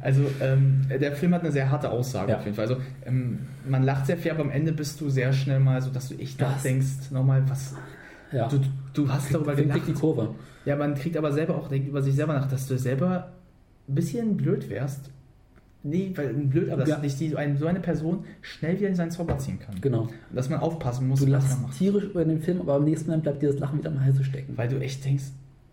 Also, 0.00 0.22
ähm, 0.40 0.82
der 0.88 1.12
Film 1.16 1.34
hat 1.34 1.42
eine 1.42 1.50
sehr 1.50 1.68
harte 1.70 1.90
Aussage 1.90 2.30
Ja. 2.30 2.38
auf 2.38 2.44
jeden 2.44 2.56
Fall. 2.56 2.66
Also, 2.68 2.80
ähm, 3.04 3.40
man 3.68 3.82
lacht 3.82 4.06
sehr 4.06 4.16
viel, 4.16 4.30
aber 4.30 4.42
am 4.42 4.50
Ende 4.50 4.72
bist 4.72 5.00
du 5.00 5.10
sehr 5.10 5.32
schnell 5.32 5.58
mal 5.58 5.82
so, 5.82 5.90
dass 5.90 6.08
du 6.08 6.14
echt 6.14 6.40
nachdenkst, 6.40 7.10
nochmal, 7.10 7.42
was. 7.48 7.74
Ja. 8.32 8.48
Du, 8.48 8.60
du 8.92 9.08
hast 9.08 9.32
darüber 9.34 9.54
kriegt 9.54 9.88
die 9.88 9.92
Kurve. 9.94 10.34
Ja, 10.64 10.76
man 10.76 10.94
kriegt 10.94 11.16
aber 11.16 11.32
selber 11.32 11.56
auch, 11.56 11.68
denkt 11.68 11.88
über 11.88 12.02
sich 12.02 12.14
selber 12.14 12.34
nach, 12.34 12.48
dass 12.48 12.66
du 12.68 12.76
selber 12.78 13.32
ein 13.88 13.94
bisschen 13.94 14.36
blöd 14.36 14.68
wärst. 14.70 15.10
Nee, 15.88 16.12
weil 16.14 16.32
blöd, 16.34 16.70
aber 16.70 16.84
dass 16.84 17.00
dich 17.00 17.16
die, 17.16 17.28
so, 17.30 17.36
eine, 17.36 17.56
so 17.56 17.66
eine 17.66 17.80
Person 17.80 18.24
schnell 18.42 18.78
wieder 18.78 18.88
in 18.88 18.94
seinen 18.94 19.10
Zauber 19.10 19.38
ziehen 19.38 19.58
kann. 19.58 19.80
Genau. 19.80 20.02
Und 20.02 20.10
dass 20.34 20.48
man 20.50 20.60
aufpassen 20.60 21.06
muss, 21.08 21.20
Du 21.20 21.26
was 21.26 21.32
lachst 21.32 21.78
tierisch 21.78 22.04
über 22.04 22.24
den 22.24 22.40
Film, 22.40 22.60
aber 22.60 22.74
am 22.74 22.84
nächsten 22.84 23.10
Mal 23.10 23.18
bleibt 23.18 23.42
dir 23.42 23.50
das 23.50 23.58
Lachen 23.58 23.78
wieder 23.78 23.90
am 23.90 24.00
Halse 24.00 24.24
stecken. 24.24 24.56
Weil 24.56 24.68
du 24.68 24.78
echt 24.80 25.04
denkst, 25.04 25.24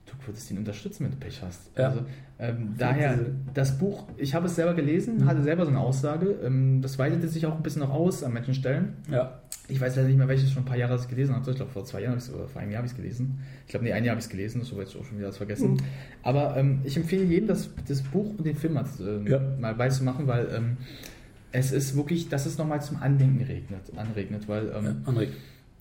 du 0.05 0.13
würdest 0.27 0.49
ihn 0.51 0.57
unterstützen, 0.57 1.05
wenn 1.05 1.11
du 1.11 1.17
Pech 1.17 1.41
hast. 1.43 1.71
Ja. 1.77 1.89
Also, 1.89 2.01
ähm, 2.39 2.75
daher, 2.77 3.17
das 3.53 3.77
Buch, 3.77 4.05
ich 4.17 4.33
habe 4.35 4.47
es 4.47 4.55
selber 4.55 4.73
gelesen, 4.73 5.17
Mhm. 5.17 5.25
hatte 5.25 5.43
selber 5.43 5.63
so 5.65 5.69
eine 5.71 5.79
Aussage. 5.79 6.35
Ähm, 6.43 6.81
das 6.81 6.97
weitete 6.99 7.27
sich 7.27 7.45
auch 7.45 7.55
ein 7.55 7.63
bisschen 7.63 7.81
noch 7.81 7.91
aus 7.91 8.23
an 8.23 8.33
manchen 8.33 8.53
Stellen. 8.53 8.93
Ja. 9.11 9.39
Ich 9.69 9.79
weiß 9.79 9.95
leider 9.95 10.09
nicht 10.09 10.17
mehr, 10.17 10.27
welches 10.27 10.51
schon 10.51 10.63
ein 10.63 10.65
paar 10.65 10.77
Jahre 10.77 10.97
ich 10.97 11.07
gelesen 11.07 11.33
habe. 11.35 11.49
Ich 11.49 11.55
glaube, 11.55 11.71
vor 11.71 11.85
zwei 11.85 12.01
Jahren 12.01 12.11
habe 12.11 12.19
ich 12.21 12.27
es, 12.27 12.33
oder 12.33 12.47
vor 12.49 12.61
einem 12.61 12.71
Jahr 12.71 12.79
habe 12.79 12.87
ich 12.87 12.91
es 12.91 12.97
gelesen. 12.97 13.39
Ich 13.65 13.71
glaube, 13.71 13.85
nee, 13.85 13.93
ein 13.93 14.03
Jahr 14.03 14.11
habe 14.11 14.19
ich 14.19 14.25
es 14.25 14.29
gelesen, 14.29 14.59
das 14.59 14.69
ist 14.71 14.77
jetzt 14.77 14.95
auch 14.97 15.05
schon 15.05 15.17
wieder 15.17 15.27
das 15.27 15.37
vergessen. 15.37 15.71
Mhm. 15.75 15.77
Aber 16.21 16.57
ähm, 16.57 16.81
ich 16.83 16.97
empfehle 16.97 17.23
jedem, 17.23 17.47
das, 17.47 17.69
das 17.87 18.01
Buch 18.01 18.33
und 18.37 18.45
den 18.45 18.55
Film 18.57 18.77
ähm, 18.99 19.25
Ja. 19.27 19.39
mal 19.59 19.73
beizumachen, 19.73 20.27
weil 20.27 20.49
ähm, 20.53 20.77
es 21.53 21.71
ist 21.71 21.95
wirklich, 21.95 22.27
dass 22.29 22.45
es 22.45 22.57
nochmal 22.57 22.81
zum 22.81 22.97
Andenken 23.01 23.41
regnet, 23.43 23.81
anregnet, 23.95 24.47
weil, 24.49 24.69
ähm, 24.75 24.85
ja. 25.05 25.11
André, 25.11 25.27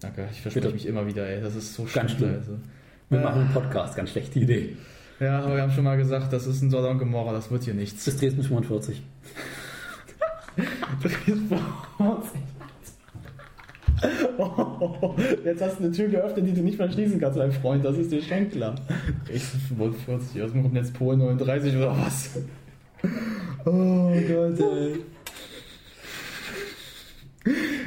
danke, 0.01 0.29
ich 0.31 0.41
verspreche 0.43 0.67
Bitte. 0.67 0.75
mich 0.75 0.87
immer 0.87 1.07
wieder, 1.07 1.27
ey, 1.27 1.41
das 1.41 1.57
ist 1.57 1.75
so 1.75 1.87
Ganz 1.93 2.13
schlimm. 2.13 2.35
Also. 2.35 2.59
wir 3.09 3.19
Äh, 3.19 3.23
machen 3.25 3.41
einen 3.43 3.53
Podcast, 3.53 3.97
ganz 3.97 4.11
schlechte 4.11 4.39
Idee. 4.39 4.77
Ja, 5.19 5.41
aber 5.41 5.57
wir 5.57 5.63
haben 5.63 5.73
schon 5.73 5.85
mal 5.85 5.97
gesagt, 5.97 6.33
das 6.33 6.47
ist 6.47 6.63
ein 6.63 6.71
Sodom 6.71 6.93
und 6.93 6.99
Gomorra, 6.99 7.33
das 7.33 7.51
wird 7.51 7.65
hier 7.65 7.75
nichts. 7.75 8.05
Bis 8.05 8.17
Dresden 8.17 8.43
45. 8.45 9.03
Oh, 14.39 15.15
jetzt 15.45 15.63
hast 15.63 15.79
du 15.79 15.85
eine 15.85 15.93
Tür 15.93 16.09
geöffnet, 16.09 16.47
die 16.47 16.53
du 16.55 16.63
nicht 16.63 16.79
mehr 16.79 16.91
schließen 16.91 17.21
kannst, 17.21 17.39
mein 17.39 17.53
Freund, 17.53 17.85
das 17.85 17.97
ist 17.99 18.11
dir 18.11 18.23
schon 18.23 18.51
klar. 18.51 18.75
Dresden 19.27 19.61
45, 19.77 20.43
aus 20.43 20.53
dem 20.53 20.63
kommt 20.63 20.75
jetzt 20.75 20.95
Polen 20.95 21.19
39 21.21 21.77
oder 21.77 21.97
was? 21.97 22.31
Oh 23.65 24.13
Gott, 24.29 24.61
ey. 24.61 24.97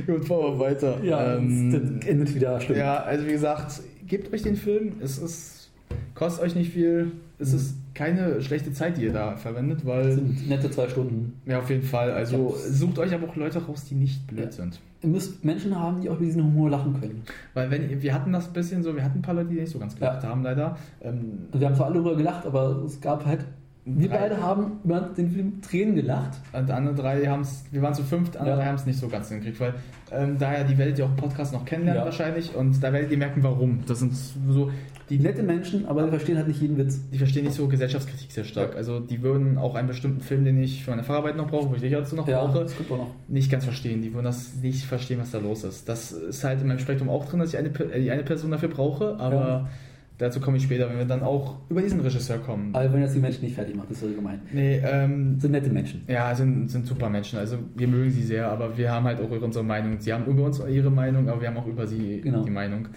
Gut, 0.05 0.25
fahren 0.27 0.53
wir 0.53 0.59
weiter. 0.59 0.97
Ja, 1.03 1.35
Ähm, 1.37 1.71
das 1.71 2.07
endet 2.07 2.35
wieder 2.35 2.59
schlimm. 2.61 2.77
Ja, 2.77 2.97
also 3.03 3.25
wie 3.25 3.31
gesagt, 3.31 3.81
gebt 4.05 4.33
euch 4.33 4.41
den 4.43 4.55
Film. 4.57 4.93
Es 5.01 5.17
ist, 5.17 5.69
kostet 6.13 6.43
euch 6.43 6.55
nicht 6.55 6.73
viel. 6.73 7.11
Es 7.39 7.51
Mhm. 7.51 7.57
ist 7.57 7.75
keine 7.95 8.41
schlechte 8.41 8.71
Zeit, 8.73 8.97
die 8.97 9.03
ihr 9.05 9.13
da 9.13 9.35
verwendet, 9.37 9.79
Das 9.79 9.85
weil. 9.87 10.11
sind 10.11 10.47
nette 10.49 10.69
zwei 10.69 10.87
Stunden. 10.87 11.33
Ja, 11.45 11.59
auf 11.59 11.69
jeden 11.69 11.81
Fall. 11.83 12.11
Also 12.11 12.55
sucht 12.67 12.99
euch 12.99 13.13
aber 13.13 13.27
auch 13.29 13.35
Leute 13.35 13.65
raus, 13.65 13.85
die 13.85 13.95
nicht 13.95 14.27
blöd 14.27 14.45
Ja. 14.45 14.51
sind. 14.51 14.79
Ihr 15.01 15.09
müsst 15.09 15.43
Menschen 15.45 15.79
haben, 15.79 16.01
die 16.01 16.09
auch 16.09 16.15
über 16.17 16.25
diesen 16.25 16.43
Humor 16.43 16.69
lachen 16.69 16.99
können. 16.99 17.23
Weil 17.53 17.71
wenn 17.71 18.01
wir 18.01 18.13
hatten 18.13 18.31
das 18.33 18.47
ein 18.47 18.53
bisschen 18.53 18.83
so, 18.83 18.95
wir 18.95 19.03
hatten 19.03 19.19
ein 19.19 19.21
paar 19.21 19.35
Leute, 19.35 19.49
die 19.49 19.55
nicht 19.61 19.71
so 19.71 19.79
ganz 19.79 19.95
gelacht 19.95 20.23
haben, 20.23 20.43
leider. 20.43 20.77
Ähm, 21.01 21.39
wir 21.53 21.67
haben 21.67 21.75
zwar 21.75 21.85
alle 21.87 21.95
darüber 21.95 22.15
gelacht, 22.15 22.45
aber 22.45 22.81
es 22.85 22.99
gab 23.01 23.25
halt. 23.25 23.45
Wir 23.87 24.09
drei- 24.09 24.17
beide 24.17 24.41
haben 24.41 24.79
über 24.83 24.99
den 25.15 25.29
Film 25.29 25.61
Tränen 25.61 25.95
gelacht. 25.95 26.31
Und 26.53 26.71
andere 26.71 26.95
drei 26.95 27.25
haben 27.27 27.41
es, 27.41 27.63
wir 27.71 27.81
waren 27.83 27.93
zu 27.93 28.01
fünft, 28.03 28.35
andere 28.35 28.55
Ja. 28.55 28.61
drei 28.63 28.65
haben 28.69 28.75
es 28.75 28.85
nicht 28.87 28.97
so 28.99 29.07
ganz 29.07 29.29
hingekriegt, 29.29 29.59
weil 29.59 29.75
ähm, 30.11 30.37
daher, 30.39 30.63
die 30.63 30.75
werdet 30.77 30.97
ihr 30.97 31.05
auch 31.05 31.09
im 31.11 31.15
Podcast 31.17 31.53
noch 31.53 31.65
kennenlernen 31.65 32.01
Ja. 32.01 32.05
wahrscheinlich 32.05 32.55
und 32.55 32.81
da 32.83 32.91
werdet 32.91 33.11
ihr 33.11 33.17
merken, 33.17 33.43
warum. 33.43 33.79
Das 33.87 33.99
sind 33.99 34.13
so, 34.15 34.71
Die 35.11 35.19
nette 35.19 35.43
Menschen, 35.43 35.85
aber 35.85 36.01
die 36.01 36.09
verstehen 36.09 36.35
halt 36.37 36.47
nicht 36.47 36.59
jeden 36.61 36.77
Witz. 36.77 36.99
die 37.11 37.19
verstehen 37.19 37.43
nicht 37.45 37.53
so 37.55 37.67
Gesellschaftskritik 37.67 38.31
sehr 38.31 38.43
stark. 38.43 38.71
Ja. 38.71 38.77
Also 38.77 38.99
die 38.99 39.21
würden 39.21 39.59
auch 39.59 39.75
einen 39.75 39.87
bestimmten 39.87 40.21
Film, 40.21 40.45
den 40.45 40.57
ich 40.63 40.83
für 40.83 40.89
meine 40.89 41.03
Fahrarbeit 41.03 41.37
noch 41.37 41.47
brauche, 41.47 41.69
wo 41.69 41.75
ich 41.75 41.81
dich 41.81 41.91
dazu 41.91 42.15
noch 42.15 42.25
brauche, 42.25 42.61
das 42.63 42.75
kommt 42.75 42.89
auch 42.91 42.97
noch. 42.97 43.11
nicht 43.27 43.51
ganz 43.51 43.65
verstehen. 43.65 44.01
Die 44.01 44.11
würden 44.15 44.25
das 44.25 44.55
nicht 44.63 44.83
verstehen, 44.85 45.19
was 45.19 45.29
da 45.29 45.37
los 45.37 45.63
ist. 45.63 45.87
Das 45.87 46.11
ist 46.11 46.43
halt 46.43 46.59
in 46.59 46.67
meinem 46.69 46.79
Spektrum 46.79 47.09
auch 47.09 47.25
drin, 47.25 47.39
dass 47.39 47.49
ich 47.53 47.57
eine, 47.59 47.69
äh, 47.69 48.01
die 48.01 48.09
eine 48.09 48.23
Person 48.23 48.49
dafür 48.49 48.69
brauche, 48.69 49.19
aber. 49.19 49.69
Dazu 50.17 50.39
komme 50.39 50.57
ich 50.57 50.63
später, 50.63 50.89
wenn 50.89 50.97
wir 50.97 51.05
dann 51.05 51.21
auch 51.23 51.57
über 51.69 51.81
diesen 51.81 51.99
Regisseur 51.99 52.37
kommen. 52.39 52.73
Aber 52.73 52.91
wenn 52.93 53.01
das 53.01 53.13
die 53.13 53.19
Menschen 53.19 53.43
nicht 53.43 53.55
fertig 53.55 53.75
macht, 53.75 53.91
ist 53.91 54.03
das 54.03 54.15
gemein. 54.15 54.41
Nee, 54.53 54.81
ähm, 54.85 55.39
sind 55.39 55.51
nette 55.51 55.69
Menschen. 55.69 56.03
ja, 56.07 56.33
sind, 56.35 56.69
sind 56.69 56.85
super 56.87 57.09
Menschen. 57.09 57.39
Also 57.39 57.57
wir 57.75 57.87
mögen 57.87 58.11
sie 58.11 58.23
sehr, 58.23 58.49
aber 58.49 58.77
wir 58.77 58.91
haben 58.91 59.05
halt 59.05 59.19
auch 59.19 59.29
unsere 59.41 59.63
Meinung. 59.65 59.99
Sie 59.99 60.13
haben 60.13 60.25
über 60.25 60.43
uns 60.43 60.59
ihre 60.67 60.89
Meinung, 60.91 61.27
aber 61.29 61.41
wir 61.41 61.47
haben 61.49 61.57
auch 61.57 61.67
über 61.67 61.85
sie 61.87 62.21
Genau. 62.21 62.43
die 62.43 62.51
Meinung. 62.51 62.87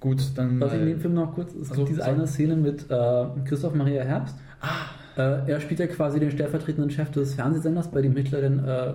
Gut, 0.00 0.20
dann. 0.36 0.60
Was 0.60 0.72
in 0.74 0.80
äh, 0.82 0.86
dem 0.86 1.00
Film 1.00 1.14
noch 1.14 1.32
kurz, 1.34 1.54
es 1.54 1.70
Ach 1.70 1.74
so, 1.76 1.84
gibt 1.84 1.96
diese 1.98 2.04
eine 2.04 2.26
Szene 2.26 2.56
mit 2.56 2.90
äh, 2.90 3.24
Christoph 3.44 3.74
Maria 3.74 4.02
Herbst. 4.02 4.36
Äh, 5.16 5.50
er 5.50 5.60
spielt 5.60 5.78
ja 5.78 5.86
quasi 5.86 6.18
den 6.18 6.30
stellvertretenden 6.30 6.90
Chef 6.90 7.10
des 7.10 7.34
Fernsehsenders, 7.34 7.90
bei 7.90 8.00
dem 8.02 8.16
Hitler 8.16 8.40
dann 8.40 8.64
äh, 8.64 8.94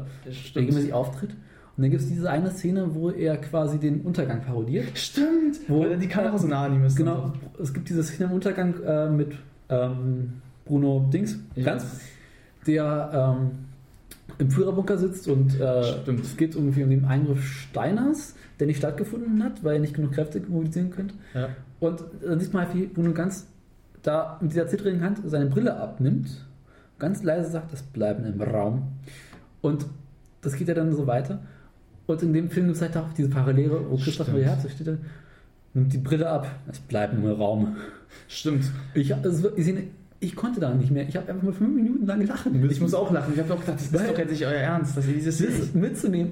regelmäßig 0.56 0.92
auftritt. 0.94 1.30
Und 1.78 1.84
dann 1.84 1.92
gibt 1.92 2.02
es 2.02 2.10
diese 2.10 2.30
eine 2.30 2.50
Szene, 2.50 2.96
wo 2.96 3.12
er 3.12 3.38
quasi 3.38 3.78
den 3.78 4.02
Untergang 4.02 4.42
parodiert. 4.42 4.98
Stimmt, 4.98 5.60
Wo- 5.68 5.82
weil 5.82 5.98
die 6.00 6.08
Kamera 6.08 6.36
so 6.38 6.48
nah 6.48 6.64
an 6.66 6.74
ihm 6.76 6.84
ist. 6.86 6.96
Genau, 6.96 7.32
es 7.62 7.72
gibt 7.74 7.88
diese 7.90 8.04
Szene 8.04 8.26
im 8.30 8.32
Untergang 8.36 8.74
äh, 8.84 9.10
mit 9.10 9.34
ähm, 9.70 10.34
Bruno 10.66 11.08
Dings, 11.14 11.38
ganz, 11.64 12.02
der 12.66 13.38
ähm, 13.40 13.52
im 14.40 14.50
Führerbunker 14.52 14.98
sitzt 14.98 15.28
und 15.28 15.60
äh, 15.60 15.82
es 16.22 16.36
geht 16.36 16.56
irgendwie 16.56 16.84
um 16.84 16.90
den 16.90 17.06
Eingriff 17.06 17.44
Steiners, 17.46 18.36
der 18.60 18.68
nicht 18.68 18.78
stattgefunden 18.78 19.44
hat, 19.44 19.64
weil 19.64 19.76
er 19.76 19.80
nicht 19.80 19.94
genug 19.94 20.12
Kräfte 20.14 20.42
mobilisieren 20.48 20.90
könnte. 20.90 21.14
Ja. 21.34 21.50
Und 21.80 22.04
dann 22.26 22.40
sieht 22.40 22.54
man 22.54 22.66
halt, 22.66 22.76
wie 22.76 22.88
Bruno 22.88 23.14
ganz 23.14 23.46
da 24.04 24.38
mit 24.42 24.52
dieser 24.52 24.68
zittrigen 24.68 25.02
Hand 25.04 25.20
seine 25.26 25.46
Brille 25.46 25.78
abnimmt, 25.78 26.46
ganz 26.98 27.22
leise 27.24 27.50
sagt, 27.52 27.72
es 27.74 27.84
bleiben 27.84 28.26
im 28.26 28.42
Raum. 28.42 28.84
Und 29.62 29.86
das 30.42 30.56
geht 30.56 30.68
ja 30.68 30.74
dann 30.74 30.94
so 30.96 31.06
weiter. 31.08 31.40
Und 32.08 32.24
in 32.24 32.34
dem 32.34 32.50
Film 32.50 32.68
gibt 32.68 32.78
es 32.78 32.82
halt 32.82 32.98
auch 32.98 33.14
diese 33.16 33.30
Parallele, 33.30 33.80
wo 33.90 33.98
Christoph. 33.98 34.30
Maria 34.30 34.48
Herzog 34.48 34.72
steht 34.72 34.88
nimmt 35.74 35.94
die 35.94 35.98
Brille 35.98 36.28
ab, 36.30 36.50
es 36.70 36.80
bleibt 36.80 37.14
im 37.14 37.26
Raum. 37.26 37.76
Stimmt. 38.28 38.66
Ich, 38.94 39.14
also, 39.14 39.56
ich, 39.56 39.74
ich 40.20 40.36
konnte 40.36 40.60
da 40.60 40.74
nicht 40.74 40.92
mehr. 40.92 41.08
Ich 41.08 41.16
habe 41.16 41.30
einfach 41.30 41.44
mal 41.44 41.54
fünf 41.54 41.76
Minuten 41.76 42.06
lang 42.06 42.26
lachen 42.26 42.60
müssen. 42.60 42.74
Ich 42.74 42.82
muss 42.82 42.94
auch 42.94 43.12
lachen. 43.12 43.34
Ich 43.34 43.40
habe 43.40 43.54
auch 43.54 43.60
gedacht, 43.60 43.78
das 43.78 44.02
ist 44.02 44.10
doch 44.10 44.18
jetzt 44.18 44.32
nicht 44.32 44.46
euer 44.46 44.54
Ernst, 44.54 44.98
dass 44.98 45.06
ihr 45.08 45.14
dieses 45.14 45.38
das 45.38 45.74
mitzunehmen. 45.74 46.32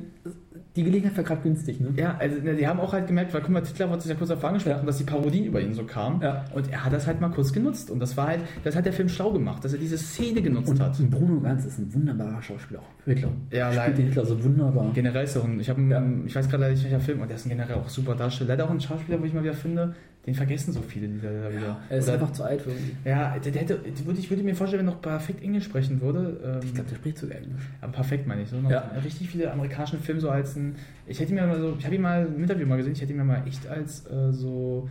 Die 0.75 0.83
Gelegenheit 0.83 1.15
war 1.15 1.23
gerade 1.23 1.41
günstig, 1.41 1.79
ne? 1.79 1.93
Ja, 1.95 2.17
also 2.19 2.41
ne, 2.41 2.53
die 2.55 2.67
haben 2.67 2.79
auch 2.81 2.91
halt 2.91 3.07
gemerkt, 3.07 3.33
weil 3.33 3.41
guck 3.41 3.51
mal, 3.51 3.61
Titler 3.61 3.89
hat 3.89 4.01
sich 4.01 4.09
ja 4.11 4.15
kurz 4.17 4.29
davor 4.29 4.49
angesprochen, 4.49 4.77
Ja. 4.79 4.83
dass 4.85 4.97
die 4.97 5.05
Parodien 5.05 5.45
über 5.45 5.61
ihn 5.61 5.73
so 5.73 5.83
kamen. 5.85 6.19
Ja. 6.21 6.43
Und 6.53 6.69
er 6.71 6.83
hat 6.83 6.91
das 6.91 7.07
halt 7.07 7.21
mal 7.21 7.29
kurz 7.29 7.53
genutzt. 7.53 7.89
Und 7.89 7.99
das 7.99 8.17
war 8.17 8.27
halt, 8.27 8.41
das 8.63 8.75
hat 8.75 8.85
der 8.85 8.91
Film 8.93 9.07
schlau 9.07 9.31
gemacht, 9.31 9.63
dass 9.63 9.71
er 9.73 9.79
diese 9.79 9.97
Szene 9.97 10.41
genutzt 10.41 10.69
Und 10.69 10.79
hat. 10.81 10.97
Bruno 11.09 11.39
Ganz 11.39 11.63
ist 11.65 11.79
ein 11.79 11.93
wunderbarer 11.93 12.41
Schauspieler. 12.41 12.79
Auch 12.81 13.05
Hitler. 13.05 13.29
Ja, 13.51 13.67
Spielt 13.67 13.75
leider. 13.77 13.95
den 13.95 14.05
Hitler 14.07 14.25
so 14.25 14.43
wunderbar. 14.43 14.91
Generell 14.93 15.23
ist 15.23 15.35
er 15.37 15.43
ein, 15.45 15.59
ich, 15.61 15.69
hab, 15.69 15.77
Ja. 15.77 16.03
ich 16.25 16.35
weiß 16.35 16.49
gerade 16.49 16.63
leider 16.63 16.73
nicht 16.73 16.83
welcher 16.83 16.99
Film, 16.99 17.21
und 17.21 17.29
der 17.29 17.37
ist 17.37 17.45
ein 17.45 17.49
generell 17.49 17.75
auch 17.77 17.87
super 17.87 18.15
Darsteller. 18.15 18.49
Leider 18.49 18.65
auch 18.65 18.71
ein 18.71 18.81
Schauspieler, 18.81 19.21
wo 19.21 19.25
ich 19.25 19.33
mal 19.33 19.43
wieder 19.43 19.53
finde, 19.53 19.95
den 20.25 20.33
vergessen 20.35 20.73
so 20.73 20.81
viele, 20.81 21.07
die 21.07 21.21
da 21.21 21.29
wieder. 21.53 21.77
Er 21.89 21.97
ist 21.99 22.05
Oder- 22.05 22.13
einfach 22.13 22.31
zu 22.31 22.43
alt 22.43 22.61
für 22.61 22.71
ihn. 22.71 22.97
ja, 23.05 23.37
der, 23.37 23.51
der 23.51 23.61
hätte, 23.61 23.79
würde, 24.05 24.19
ich 24.19 24.29
würde 24.29 24.41
mir 24.43 24.55
vorstellen, 24.55 24.81
wenn 24.81 24.87
er 24.87 24.93
noch 24.95 25.01
perfekt 25.01 25.43
Englisch 25.43 25.65
sprechen 25.65 26.01
würde. 26.01 26.39
Ähm, 26.43 26.59
Ich 26.63 26.73
glaube, 26.73 26.89
der 26.89 26.95
spricht 26.95 27.17
sogar 27.19 27.37
Englisch. 27.37 27.61
Aber 27.81 27.91
perfekt 27.91 28.25
meine 28.27 28.41
ich. 28.41 28.49
So 28.49 28.57
Ja. 28.69 28.91
richtig 29.03 29.29
viele 29.29 29.51
amerikanische 29.51 29.97
Filme 29.97 30.21
so 30.21 30.29
als 30.29 30.55
ein. 30.55 30.75
Ich 31.05 31.19
hätte 31.19 31.33
mir 31.33 31.45
mal 31.45 31.59
so, 31.59 31.75
ich 31.77 31.85
habe 31.85 31.95
ihn 31.95 32.01
mal 32.01 32.25
im 32.25 32.41
Interview 32.41 32.65
mal 32.65 32.77
gesehen, 32.77 32.93
ich 32.93 33.01
hätte 33.01 33.11
ihn 33.11 33.17
mir 33.17 33.23
mal 33.23 33.43
echt 33.45 33.67
als 33.67 34.05
äh, 34.07 34.31
so 34.31 34.89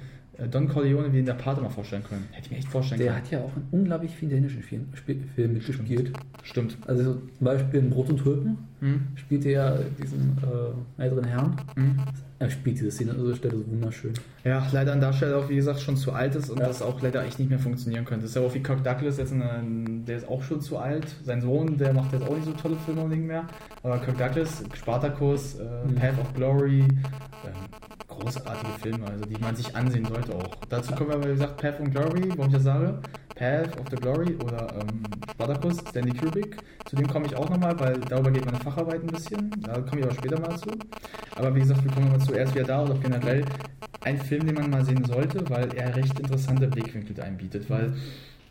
Don 0.50 0.68
Corleone 0.68 1.12
wie 1.12 1.20
in 1.20 1.26
der 1.26 1.34
Pate 1.34 1.60
mal 1.60 1.68
vorstellen 1.70 2.02
können. 2.02 2.24
Hätte 2.32 2.46
ich 2.46 2.50
mir 2.50 2.58
echt 2.58 2.68
vorstellen 2.68 3.00
Der 3.00 3.12
können. 3.12 3.24
hat 3.24 3.30
ja 3.30 3.38
auch 3.40 3.52
in 3.56 3.62
unglaublich 3.80 4.10
vielen 4.14 4.30
dänischen 4.30 4.62
Film, 4.62 4.86
Filmen 5.34 5.54
mitgespielt. 5.54 6.12
Stimmt. 6.42 6.76
Also 6.86 7.02
so 7.04 7.12
zum 7.38 7.44
Beispiel 7.44 7.80
in 7.80 7.90
Brot 7.90 8.08
und 8.10 8.18
Tulpen 8.18 8.58
Hm? 8.80 9.00
spielt 9.14 9.46
er 9.46 9.78
diesen 10.02 10.36
äh, 10.98 11.02
älteren 11.02 11.24
Herrn. 11.24 11.56
Hm? 11.76 11.96
Er 12.40 12.50
spielt 12.50 12.78
diese 12.78 12.90
Szene 12.90 13.12
an 13.12 13.18
dieser 13.22 13.36
Stelle 13.36 13.56
so 13.56 13.66
wunderschön. 13.70 14.12
Ja, 14.44 14.66
leider 14.72 14.92
ein 14.92 15.00
Darsteller 15.00 15.38
auch, 15.38 15.48
wie 15.48 15.54
gesagt, 15.56 15.80
schon 15.80 15.96
zu 15.96 16.12
alt 16.12 16.34
ist 16.34 16.50
und 16.50 16.58
Ja. 16.58 16.66
das 16.66 16.82
auch 16.82 17.00
leider 17.00 17.24
echt 17.24 17.38
nicht 17.38 17.48
mehr 17.48 17.58
funktionieren 17.60 18.04
könnte. 18.04 18.22
Das 18.22 18.30
ist 18.30 18.36
ja 18.36 18.42
auch 18.42 18.52
wie 18.54 18.60
Kirk 18.62 18.84
Douglas, 18.84 19.16
jetzt 19.16 19.32
ein, 19.32 20.04
der 20.06 20.18
ist 20.18 20.28
auch 20.28 20.42
schon 20.42 20.60
zu 20.60 20.76
alt. 20.76 21.06
Sein 21.24 21.40
Sohn, 21.40 21.78
der 21.78 21.94
macht 21.94 22.12
jetzt 22.12 22.28
auch 22.28 22.34
nicht 22.34 22.44
so 22.44 22.52
tolle 22.52 22.76
Filme 22.84 23.02
unbedingt 23.02 23.28
mehr. 23.28 23.46
Aber 23.82 23.98
Kirk 24.00 24.18
Douglas, 24.18 24.62
Spartacus, 24.74 25.54
äh, 25.60 25.62
Mhm. 25.88 25.94
Path 25.94 26.18
of 26.20 26.34
Glory, 26.34 26.80
ähm, 26.80 26.88
großartige 28.18 28.72
Filme, 28.80 29.06
also 29.06 29.24
die 29.24 29.38
man 29.38 29.54
sich 29.56 29.74
ansehen 29.74 30.04
sollte 30.04 30.34
auch. 30.34 30.54
Dazu 30.68 30.94
kommen 30.94 31.10
wir 31.10 31.16
aber, 31.16 31.26
wie 31.26 31.32
gesagt, 31.32 31.56
Path 31.56 31.80
of 31.80 31.90
Glory, 31.90 32.28
warum 32.30 32.46
ich 32.46 32.52
das 32.52 32.62
sage. 32.62 32.98
Path 33.34 33.78
of 33.80 33.88
the 33.90 33.96
Glory 33.96 34.36
oder 34.36 34.68
ähm, 34.80 35.02
Spartacus, 35.32 35.78
Stanley 35.88 36.12
Kubrick. 36.12 36.56
Zu 36.84 36.96
dem 36.96 37.08
komme 37.08 37.26
ich 37.26 37.36
auch 37.36 37.48
nochmal, 37.50 37.78
weil 37.80 38.00
darüber 38.00 38.30
geht 38.30 38.44
meine 38.44 38.58
Facharbeit 38.58 39.02
ein 39.02 39.08
bisschen. 39.08 39.50
Da 39.62 39.80
komme 39.80 40.00
ich 40.00 40.06
aber 40.06 40.14
später 40.14 40.40
mal 40.40 40.56
zu. 40.56 40.70
Aber 41.34 41.54
wie 41.54 41.60
gesagt, 41.60 41.84
wir 41.84 41.90
kommen 41.90 42.10
mal 42.10 42.20
zuerst 42.20 42.54
wieder 42.54 42.64
da 42.64 42.84
oder 42.84 42.94
generell 42.94 43.44
ein 44.02 44.18
Film, 44.18 44.46
den 44.46 44.54
man 44.54 44.70
mal 44.70 44.84
sehen 44.84 45.04
sollte, 45.04 45.48
weil 45.50 45.74
er 45.74 45.96
recht 45.96 46.18
interessante 46.18 46.68
Blickwinkel 46.68 47.20
einbietet, 47.20 47.68
weil 47.68 47.94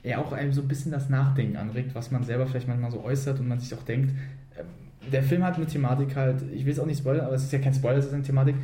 er 0.04 0.20
auch 0.20 0.34
einem 0.34 0.52
so 0.52 0.62
ein 0.62 0.68
bisschen 0.68 0.92
das 0.92 1.10
Nachdenken 1.10 1.56
anregt, 1.56 1.96
was 1.96 2.12
man 2.12 2.24
selber 2.24 2.46
vielleicht 2.46 2.68
manchmal 2.68 2.92
so 2.92 3.04
äußert 3.04 3.40
und 3.40 3.48
man 3.48 3.60
sich 3.60 3.74
auch 3.74 3.84
denkt, 3.84 4.12
ähm, 4.60 4.66
der 5.12 5.24
Film 5.24 5.44
hat 5.44 5.56
eine 5.56 5.66
Thematik 5.66 6.16
halt, 6.16 6.42
ich 6.54 6.66
will 6.66 6.74
es 6.74 6.80
auch 6.80 6.86
nicht 6.86 7.00
spoilern, 7.00 7.26
aber 7.26 7.36
es 7.36 7.44
ist 7.44 7.54
ja 7.54 7.60
kein 7.60 7.74
Spoiler, 7.74 7.98
es 7.98 8.06
ist 8.06 8.14
eine 8.14 8.24
Thematik. 8.24 8.56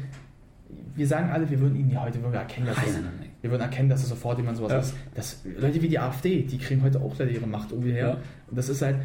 Wir 0.95 1.07
sagen 1.07 1.29
alle, 1.29 1.49
wir 1.49 1.59
würden 1.59 1.75
ihn 1.75 1.89
ja 1.89 2.03
heute 2.03 2.19
würden 2.21 2.33
wir 2.33 2.39
erkennen, 2.39 2.67
dass 2.67 2.77
es, 2.85 2.93
nein. 2.95 3.03
wir 3.41 3.49
würden 3.51 3.61
erkennen, 3.61 3.89
dass 3.89 4.03
es 4.03 4.09
sofort 4.09 4.37
jemand 4.37 4.57
sowas 4.57 4.71
Ja. 4.71 4.79
ist. 4.79 4.93
Das, 5.15 5.41
Leute 5.59 5.81
wie 5.81 5.87
die 5.87 5.97
AfD, 5.99 6.43
die 6.43 6.57
kriegen 6.57 6.81
heute 6.83 6.99
auch 7.01 7.17
leider 7.17 7.31
ihre 7.31 7.47
Macht 7.47 7.71
irgendwie 7.71 7.91
her. 7.93 8.07
Ja. 8.09 8.17
Und 8.49 8.57
das 8.57 8.69
ist 8.69 8.81
halt, 8.81 8.97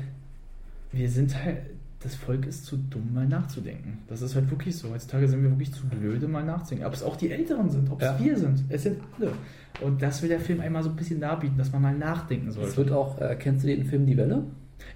wir 0.92 1.08
sind 1.08 1.34
halt, 1.42 1.58
das 2.00 2.14
Volk 2.16 2.44
ist 2.46 2.66
zu 2.66 2.76
dumm, 2.76 3.14
mal 3.14 3.26
nachzudenken. 3.26 3.98
Das 4.08 4.20
ist 4.20 4.34
halt 4.34 4.50
wirklich 4.50 4.76
so. 4.76 4.90
Heutzutage 4.90 5.26
sind 5.26 5.42
wir 5.42 5.48
wirklich 5.50 5.72
zu 5.72 5.86
blöde, 5.86 6.28
mal 6.28 6.44
nachzudenken. 6.44 6.84
Ob 6.86 6.92
es 6.92 7.02
auch 7.02 7.16
die 7.16 7.30
Älteren 7.30 7.70
sind, 7.70 7.90
ob 7.90 8.02
es 8.02 8.06
Ja. 8.08 8.18
wir 8.22 8.36
sind. 8.38 8.62
Es 8.68 8.82
sind 8.82 8.98
alle. 9.18 9.32
Und 9.80 10.02
das 10.02 10.20
will 10.20 10.28
der 10.28 10.40
Film 10.40 10.60
einmal 10.60 10.82
so 10.82 10.90
ein 10.90 10.96
bisschen 10.96 11.18
darbieten, 11.20 11.56
dass 11.56 11.72
man 11.72 11.80
mal 11.80 11.96
nachdenken 11.96 12.48
Es 12.48 12.54
sollte. 12.56 12.76
wird 12.76 12.92
auch, 12.92 13.18
äh, 13.20 13.36
kennst 13.38 13.64
du 13.64 13.68
den 13.68 13.84
Film 13.86 14.04
Die 14.04 14.16
Welle? 14.18 14.44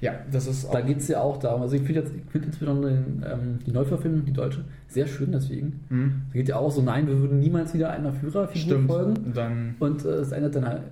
Ja, 0.01 0.13
das 0.31 0.47
ist 0.47 0.67
auch. 0.67 0.73
Da 0.73 0.81
geht 0.81 0.99
es 0.99 1.09
ja 1.09 1.21
auch 1.21 1.39
darum. 1.39 1.63
Also 1.63 1.75
ich 1.77 1.83
finde 1.83 2.01
jetzt- 2.03 2.13
ich 2.15 2.31
find 2.31 2.47
insbesondere 2.47 2.93
den, 2.93 3.25
ähm, 3.29 3.59
die 3.67 3.73
Neuverfilmung, 3.73 4.25
die 4.25 4.33
deutsche, 4.33 4.65
sehr 4.87 5.07
schön 5.07 5.33
deswegen. 5.33 5.81
Hm, 5.89 6.23
Da 6.33 6.39
geht 6.39 6.49
ja 6.49 6.57
auch 6.57 6.71
so, 6.71 6.83
nein, 6.83 7.07
wir 7.09 7.19
würden 7.19 7.41
niemals 7.41 7.75
wieder 7.75 7.91
einer 7.91 8.13
Führerfigur 8.13 8.61
stimmt. 8.63 8.87
folgen. 8.89 9.17
Und 9.17 9.37
dann, 9.37 9.75
Und 9.81 10.05
äh, 10.05 10.09
es 10.09 10.31
endet 10.33 10.55
dann 10.55 10.67
halt. 10.67 10.83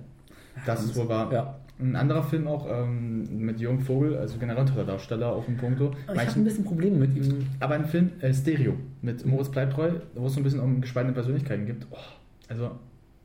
das 0.65 0.83
ist 0.83 0.95
wohl 0.95 1.07
wahr. 1.07 1.31
Ja. 1.31 1.55
Ein 1.79 1.95
anderer 1.95 2.23
Film 2.23 2.47
auch 2.47 2.65
ähm, 2.69 3.27
mit 3.45 3.59
Jürgen 3.59 3.79
Vogel, 3.79 4.17
also 4.17 4.39
generell 4.39 4.65
toller 4.65 4.83
Darsteller 4.83 5.27
auf 5.31 5.45
dem 5.45 5.57
Punkto. 5.57 5.91
Ich 6.11 6.19
habe 6.19 6.39
ein 6.39 6.43
bisschen 6.43 6.65
Probleme 6.65 6.97
mit 6.97 7.15
ihm. 7.15 7.45
Aber 7.59 7.75
ein 7.75 7.85
Film, 7.85 8.09
äh, 8.19 8.33
Stereo, 8.33 8.73
mit 9.03 9.23
Moritz 9.27 9.49
Bleibtreu, 9.49 9.91
wo 10.15 10.25
es 10.25 10.33
so 10.33 10.39
ein 10.39 10.43
bisschen 10.43 10.59
um 10.59 10.81
gespaltene 10.81 11.13
Persönlichkeiten 11.13 11.67
gibt. 11.67 11.85
Oh, 11.91 11.97
also 12.49 12.71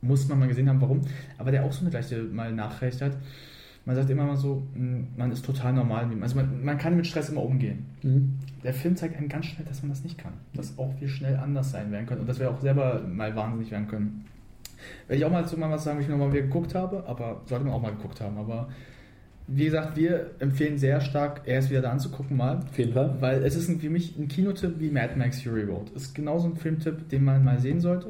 muss 0.01 0.27
man 0.29 0.37
mal 0.39 0.47
gesehen 0.47 0.69
haben, 0.69 0.79
warum. 0.81 1.01
Aber 1.39 1.49
der 1.49 1.63
auch 1.65 1.73
so 1.73 1.81
eine 1.81 1.89
gleiche 1.89 2.21
mal 2.23 2.51
Nachricht 2.53 3.01
hat. 3.01 3.17
Man 3.85 3.95
sagt 3.97 4.09
immer 4.09 4.23
mal 4.25 4.37
so, 4.37 4.63
mh, 4.75 5.07
man 5.17 5.31
ist 5.31 5.43
total 5.45 5.73
normal. 5.73 6.07
Also 6.21 6.35
man, 6.37 6.63
man 6.63 6.77
kann 6.77 6.95
mit 6.95 7.05
Stress 7.05 7.29
immer 7.29 7.43
umgehen. 7.43 7.85
Mhm. 8.01 8.39
Der 8.63 8.73
Film 8.73 8.95
zeigt 8.95 9.17
einem 9.17 9.27
ganz 9.27 9.45
schnell, 9.47 9.65
dass 9.67 9.81
man 9.81 9.89
das 9.89 10.03
nicht 10.03 10.17
kann. 10.17 10.33
Dass 10.53 10.77
auch 10.77 10.93
wir 11.01 11.09
schnell 11.09 11.35
anders 11.35 11.71
sein 11.71 11.91
werden 11.91 12.05
können 12.05 12.21
und 12.21 12.29
dass 12.29 12.39
wir 12.39 12.49
auch 12.49 12.61
selber 12.61 13.01
mal 13.05 13.35
wahnsinnig 13.35 13.71
werden 13.71 13.87
können. 13.87 14.23
Werde 15.07 15.19
ich 15.19 15.25
auch 15.25 15.31
mal 15.31 15.45
zu 15.45 15.57
mal 15.59 15.69
was 15.69 15.83
sagen, 15.83 15.99
wie 15.99 16.03
ich 16.03 16.09
nochmal 16.09 16.31
wieder 16.31 16.43
geguckt 16.43 16.75
habe, 16.75 17.03
aber 17.07 17.41
sollte 17.45 17.65
man 17.65 17.73
auch 17.73 17.81
mal 17.81 17.91
geguckt 17.91 18.21
haben. 18.21 18.37
Aber 18.37 18.69
wie 19.47 19.65
gesagt, 19.65 19.97
wir 19.97 20.31
empfehlen 20.39 20.77
sehr 20.77 21.01
stark, 21.01 21.41
er 21.45 21.59
ist 21.59 21.69
wieder 21.69 21.81
da 21.81 21.91
anzugucken 21.91 22.37
mal. 22.37 22.59
Auf 22.59 22.77
jeden 22.77 22.93
Fall. 22.93 23.17
Weil 23.19 23.43
es 23.43 23.55
ist 23.57 23.67
ein, 23.67 23.81
für 23.81 23.89
mich 23.89 24.17
ein 24.17 24.29
Kinotipp 24.29 24.79
wie 24.79 24.89
Mad 24.91 25.15
Max 25.17 25.41
Fury 25.41 25.63
Road. 25.63 25.89
Ist 25.91 26.15
genauso 26.15 26.47
ein 26.47 26.55
Filmtipp, 26.55 27.09
den 27.09 27.25
man 27.25 27.43
mal 27.43 27.59
sehen 27.59 27.81
sollte. 27.81 28.07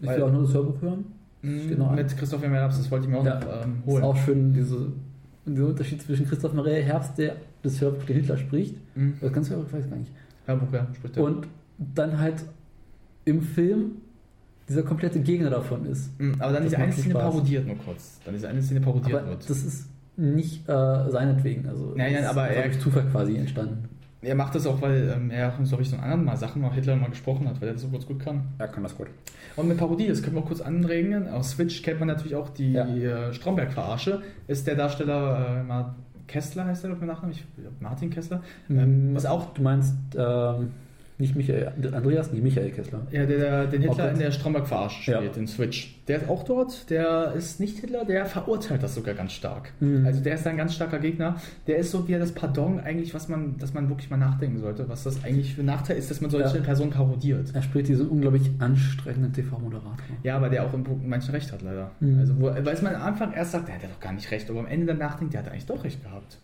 Ich 0.00 0.08
will 0.08 0.22
auch 0.22 0.30
nur 0.32 0.42
das 0.42 0.52
Hörbuch 0.52 0.82
hören. 0.82 1.06
An. 1.42 1.94
Mit 1.94 2.16
Christopher 2.16 2.48
Merlaps, 2.48 2.76
das 2.78 2.90
wollte 2.90 3.06
ich 3.06 3.10
mir 3.12 3.18
auch 3.18 3.24
Ja. 3.24 3.38
noch 3.38 3.64
ähm, 3.64 3.76
Ist 3.78 3.86
holen. 3.86 4.04
auch 4.04 4.16
schön, 4.16 4.52
diese, 4.52 4.92
dieser 5.54 5.66
Unterschied 5.68 6.02
zwischen 6.02 6.26
Christoph 6.26 6.52
Maria 6.54 6.82
Herbst, 6.82 7.16
der 7.18 7.36
das 7.62 7.80
Hörbuch 7.80 8.04
der 8.04 8.16
Hitler 8.16 8.36
spricht. 8.36 8.76
Mhm. 8.96 9.14
Das 9.20 9.32
ganze 9.32 9.54
Hörbuch 9.54 9.72
weiß 9.72 9.84
ich 9.84 9.90
gar 9.90 9.98
nicht. 9.98 10.12
Hörbuch, 10.46 10.72
ja, 10.72 10.86
spricht 10.94 11.16
er. 11.16 11.22
Und 11.24 11.46
dann 11.78 12.18
halt 12.18 12.44
im 13.24 13.42
Film 13.42 13.92
dieser 14.68 14.82
komplette 14.82 15.20
Gegner 15.20 15.50
davon 15.50 15.86
ist. 15.86 16.18
Mhm, 16.20 16.34
Aber 16.40 16.52
dann 16.52 16.64
diese 16.64 16.78
eine 16.78 16.92
Szene 16.92 17.10
Spaß. 17.10 17.22
parodiert 17.22 17.66
nur 17.66 17.76
kurz. 17.78 18.18
Dann 18.24 18.34
diese 18.34 18.48
eine 18.48 18.62
Szene 18.62 18.80
parodiert 18.80 19.20
Aber 19.20 19.28
wird. 19.30 19.48
das 19.48 19.64
ist 19.64 19.88
nicht 20.16 20.68
äh, 20.68 21.10
seinetwegen. 21.10 21.68
Also 21.68 21.92
Nein, 21.96 22.14
nein, 22.14 22.24
aber 22.24 22.48
ist 22.50 22.56
er- 22.56 22.62
durch 22.64 22.80
Zufall 22.80 23.04
quasi 23.10 23.36
entstanden. 23.36 23.88
Er 24.26 24.34
macht 24.34 24.54
das 24.54 24.66
auch, 24.66 24.80
weil 24.82 25.12
ähm, 25.14 25.30
er, 25.30 25.50
glaube 25.50 25.82
ich, 25.82 25.90
so 25.90 25.96
anderen 25.96 26.24
mal 26.24 26.36
Sachen 26.36 26.64
auch 26.64 26.74
Hitler 26.74 26.96
mal 26.96 27.10
gesprochen 27.10 27.48
hat, 27.48 27.60
weil 27.60 27.68
er 27.68 27.74
das 27.74 27.82
so 27.82 27.88
kurz 27.88 28.06
gut 28.06 28.18
kann. 28.20 28.42
Er 28.58 28.68
kann 28.68 28.82
das 28.82 28.96
gut. 28.96 29.06
Und 29.56 29.68
mit 29.68 29.78
Parodie, 29.78 30.08
das 30.08 30.22
können 30.22 30.36
wir 30.36 30.42
auch 30.42 30.46
kurz 30.46 30.60
anregen. 30.60 31.28
Aus 31.28 31.50
Switch 31.52 31.82
kennt 31.82 32.00
man 32.00 32.08
natürlich 32.08 32.34
auch 32.34 32.48
die 32.50 32.72
Ja. 32.72 32.86
äh, 32.86 33.32
Stromberg-Verarsche. 33.32 34.22
Ist 34.48 34.66
der 34.66 34.74
Darsteller 34.74 35.60
äh, 35.60 35.62
Mar- 35.62 35.94
Kessler, 36.26 36.64
heißt 36.66 36.82
er, 36.84 36.90
mit 36.90 37.02
Nachnamen? 37.02 37.30
Ich, 37.30 37.44
Martin 37.80 38.10
Kessler. 38.10 38.42
Ähm, 38.68 39.14
was 39.14 39.26
auch 39.26 39.54
Du 39.54 39.62
meinst 39.62 39.94
ähm, 40.18 40.72
nicht 41.18 41.34
Michael, 41.34 41.72
Andreas, 41.94 42.30
nee, 42.32 42.40
Michael 42.40 42.70
Kessler. 42.70 43.06
Ja, 43.10 43.24
der, 43.24 43.38
der 43.38 43.66
den 43.68 43.82
Hitler 43.82 44.10
in 44.12 44.18
der 44.18 44.30
Stromberg-Verarsche 44.30 45.10
Ja. 45.10 45.18
spielt, 45.18 45.36
den 45.36 45.46
Switch. 45.46 45.94
Der 46.08 46.18
ist 46.22 46.28
auch 46.28 46.42
dort, 46.44 46.90
der 46.90 47.32
ist 47.32 47.58
nicht 47.58 47.78
Hitler, 47.78 48.04
der 48.04 48.26
verurteilt 48.26 48.82
das 48.82 48.94
sogar 48.94 49.14
ganz 49.14 49.32
stark. 49.32 49.72
Mhm. 49.80 50.04
Also 50.06 50.22
der 50.22 50.34
ist 50.34 50.46
ein 50.46 50.56
ganz 50.58 50.74
starker 50.74 50.98
Gegner. 50.98 51.36
Der 51.66 51.78
ist 51.78 51.90
so 51.90 52.06
wie 52.06 52.12
das 52.12 52.32
Pardon 52.32 52.80
eigentlich, 52.80 53.14
was 53.14 53.28
man, 53.28 53.56
dass 53.58 53.72
man 53.72 53.88
wirklich 53.88 54.10
mal 54.10 54.18
nachdenken 54.18 54.58
sollte, 54.58 54.88
was 54.88 55.04
das 55.04 55.24
eigentlich 55.24 55.54
für 55.54 55.62
ein 55.62 55.66
Nachteil 55.66 55.96
ist, 55.96 56.10
dass 56.10 56.20
man 56.20 56.30
solche 56.30 56.58
Ja. 56.58 56.62
Personen 56.62 56.90
parodiert. 56.90 57.48
Er 57.54 57.62
spielt 57.62 57.88
diesen 57.88 58.08
unglaublich 58.08 58.50
anstrengenden 58.58 59.32
TV-Moderator. 59.32 59.94
Ja, 60.22 60.36
aber 60.36 60.50
der 60.50 60.64
auch 60.64 60.74
in 60.74 60.84
manchen 61.08 61.30
Recht 61.34 61.50
hat, 61.50 61.62
leider. 61.62 61.90
Mhm. 62.00 62.18
Also, 62.18 62.34
wo, 62.38 62.46
weil 62.46 62.68
es 62.68 62.82
man 62.82 62.94
am 62.94 63.02
Anfang 63.02 63.32
erst 63.32 63.52
sagt, 63.52 63.68
der 63.68 63.76
hat 63.76 63.82
ja 63.82 63.88
doch 63.88 64.00
gar 64.00 64.12
nicht 64.12 64.30
recht, 64.30 64.50
aber 64.50 64.60
am 64.60 64.66
Ende 64.66 64.86
dann 64.86 64.98
nachdenkt, 64.98 65.32
der 65.32 65.42
hat 65.44 65.50
eigentlich 65.50 65.66
doch 65.66 65.82
recht 65.82 66.02
gehabt. 66.04 66.38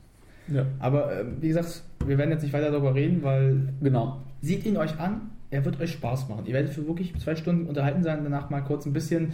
Ja. 0.49 0.65
Aber 0.81 1.13
äh, 1.21 1.25
wie 1.41 1.49
gesagt, 1.49 1.83
wir 2.07 2.19
werden 2.19 2.31
jetzt 2.31 2.43
nicht 2.43 2.53
weiter 2.53 2.71
darüber 2.71 2.95
reden, 2.95 3.23
weil 3.23 3.69
Genau. 3.81 4.21
Seht 4.43 4.67
ihn 4.67 4.77
euch 4.77 4.99
an, 4.99 5.31
er 5.51 5.65
wird 5.65 5.81
euch 5.81 5.93
Spaß 5.93 6.29
machen. 6.29 6.45
Ihr 6.47 6.53
werdet 6.55 6.73
für 6.73 6.87
wirklich 6.87 7.15
zwei 7.21 7.37
Stunden 7.37 7.67
unterhalten 7.67 8.03
sein, 8.03 8.21
danach 8.25 8.51
mal 8.51 8.61
kurz 8.61 8.85
ein 8.87 8.93
bisschen 8.93 9.33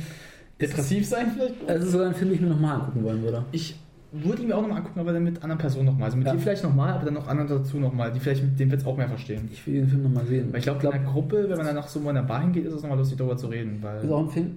depressiv 0.61 1.07
sein 1.07 1.33
vielleicht. 1.35 1.55
Es 1.67 1.85
ist 1.85 1.93
sogar 1.93 2.09
ein 2.09 2.15
Film, 2.15 2.29
den 2.31 2.35
ich 2.37 2.41
mir 2.43 2.49
nochmal 2.51 2.81
angucken 2.81 3.03
wollen 3.05 3.23
würde. 3.23 3.45
Ich 3.53 3.77
würde 4.13 4.43
ich 4.43 4.49
mir 4.49 4.57
auch 4.57 4.63
nochmal 4.63 4.79
angucken, 4.79 5.01
aber 5.01 5.13
dann 5.13 5.23
mit 5.25 5.43
anderen 5.43 5.59
Personen 5.59 5.87
nochmal. 5.87 6.05
Also 6.07 6.17
mit 6.17 6.27
Ja. 6.27 6.33
dir 6.35 6.39
vielleicht 6.39 6.63
nochmal, 6.63 6.93
aber 6.93 7.05
dann 7.05 7.15
noch 7.15 7.27
anderen 7.29 7.49
dazu 7.49 7.79
nochmal, 7.79 8.13
die 8.13 8.21
vielleicht 8.21 8.43
mit 8.43 8.59
dem 8.59 8.71
jetzt 8.71 8.87
auch 8.87 8.97
mehr 8.97 9.09
verstehen. 9.09 9.49
Ich 9.53 9.67
will 9.67 9.75
den 9.75 9.89
Film 9.89 10.03
nochmal 10.03 10.27
sehen. 10.27 10.49
Weil 10.51 10.59
ich 10.61 10.65
glaube, 10.65 10.87
in 10.87 10.93
einer 10.93 11.05
Gruppe, 11.05 11.47
wenn 11.49 11.57
man 11.57 11.67
dann 11.67 11.77
noch 11.77 11.89
so 11.89 12.01
mal 12.01 12.11
in 12.11 12.17
der 12.17 12.23
Bar 12.23 12.41
hingeht, 12.43 12.65
ist 12.65 12.75
es 12.75 12.83
nochmal 12.83 12.99
lustig 12.99 13.19
darüber 13.19 13.37
zu 13.37 13.47
reden. 13.49 13.81
das 13.83 14.03
ist 14.03 14.09
Weil 14.11 14.17
auch 14.17 14.25
ein 14.25 14.31
Film, 14.31 14.57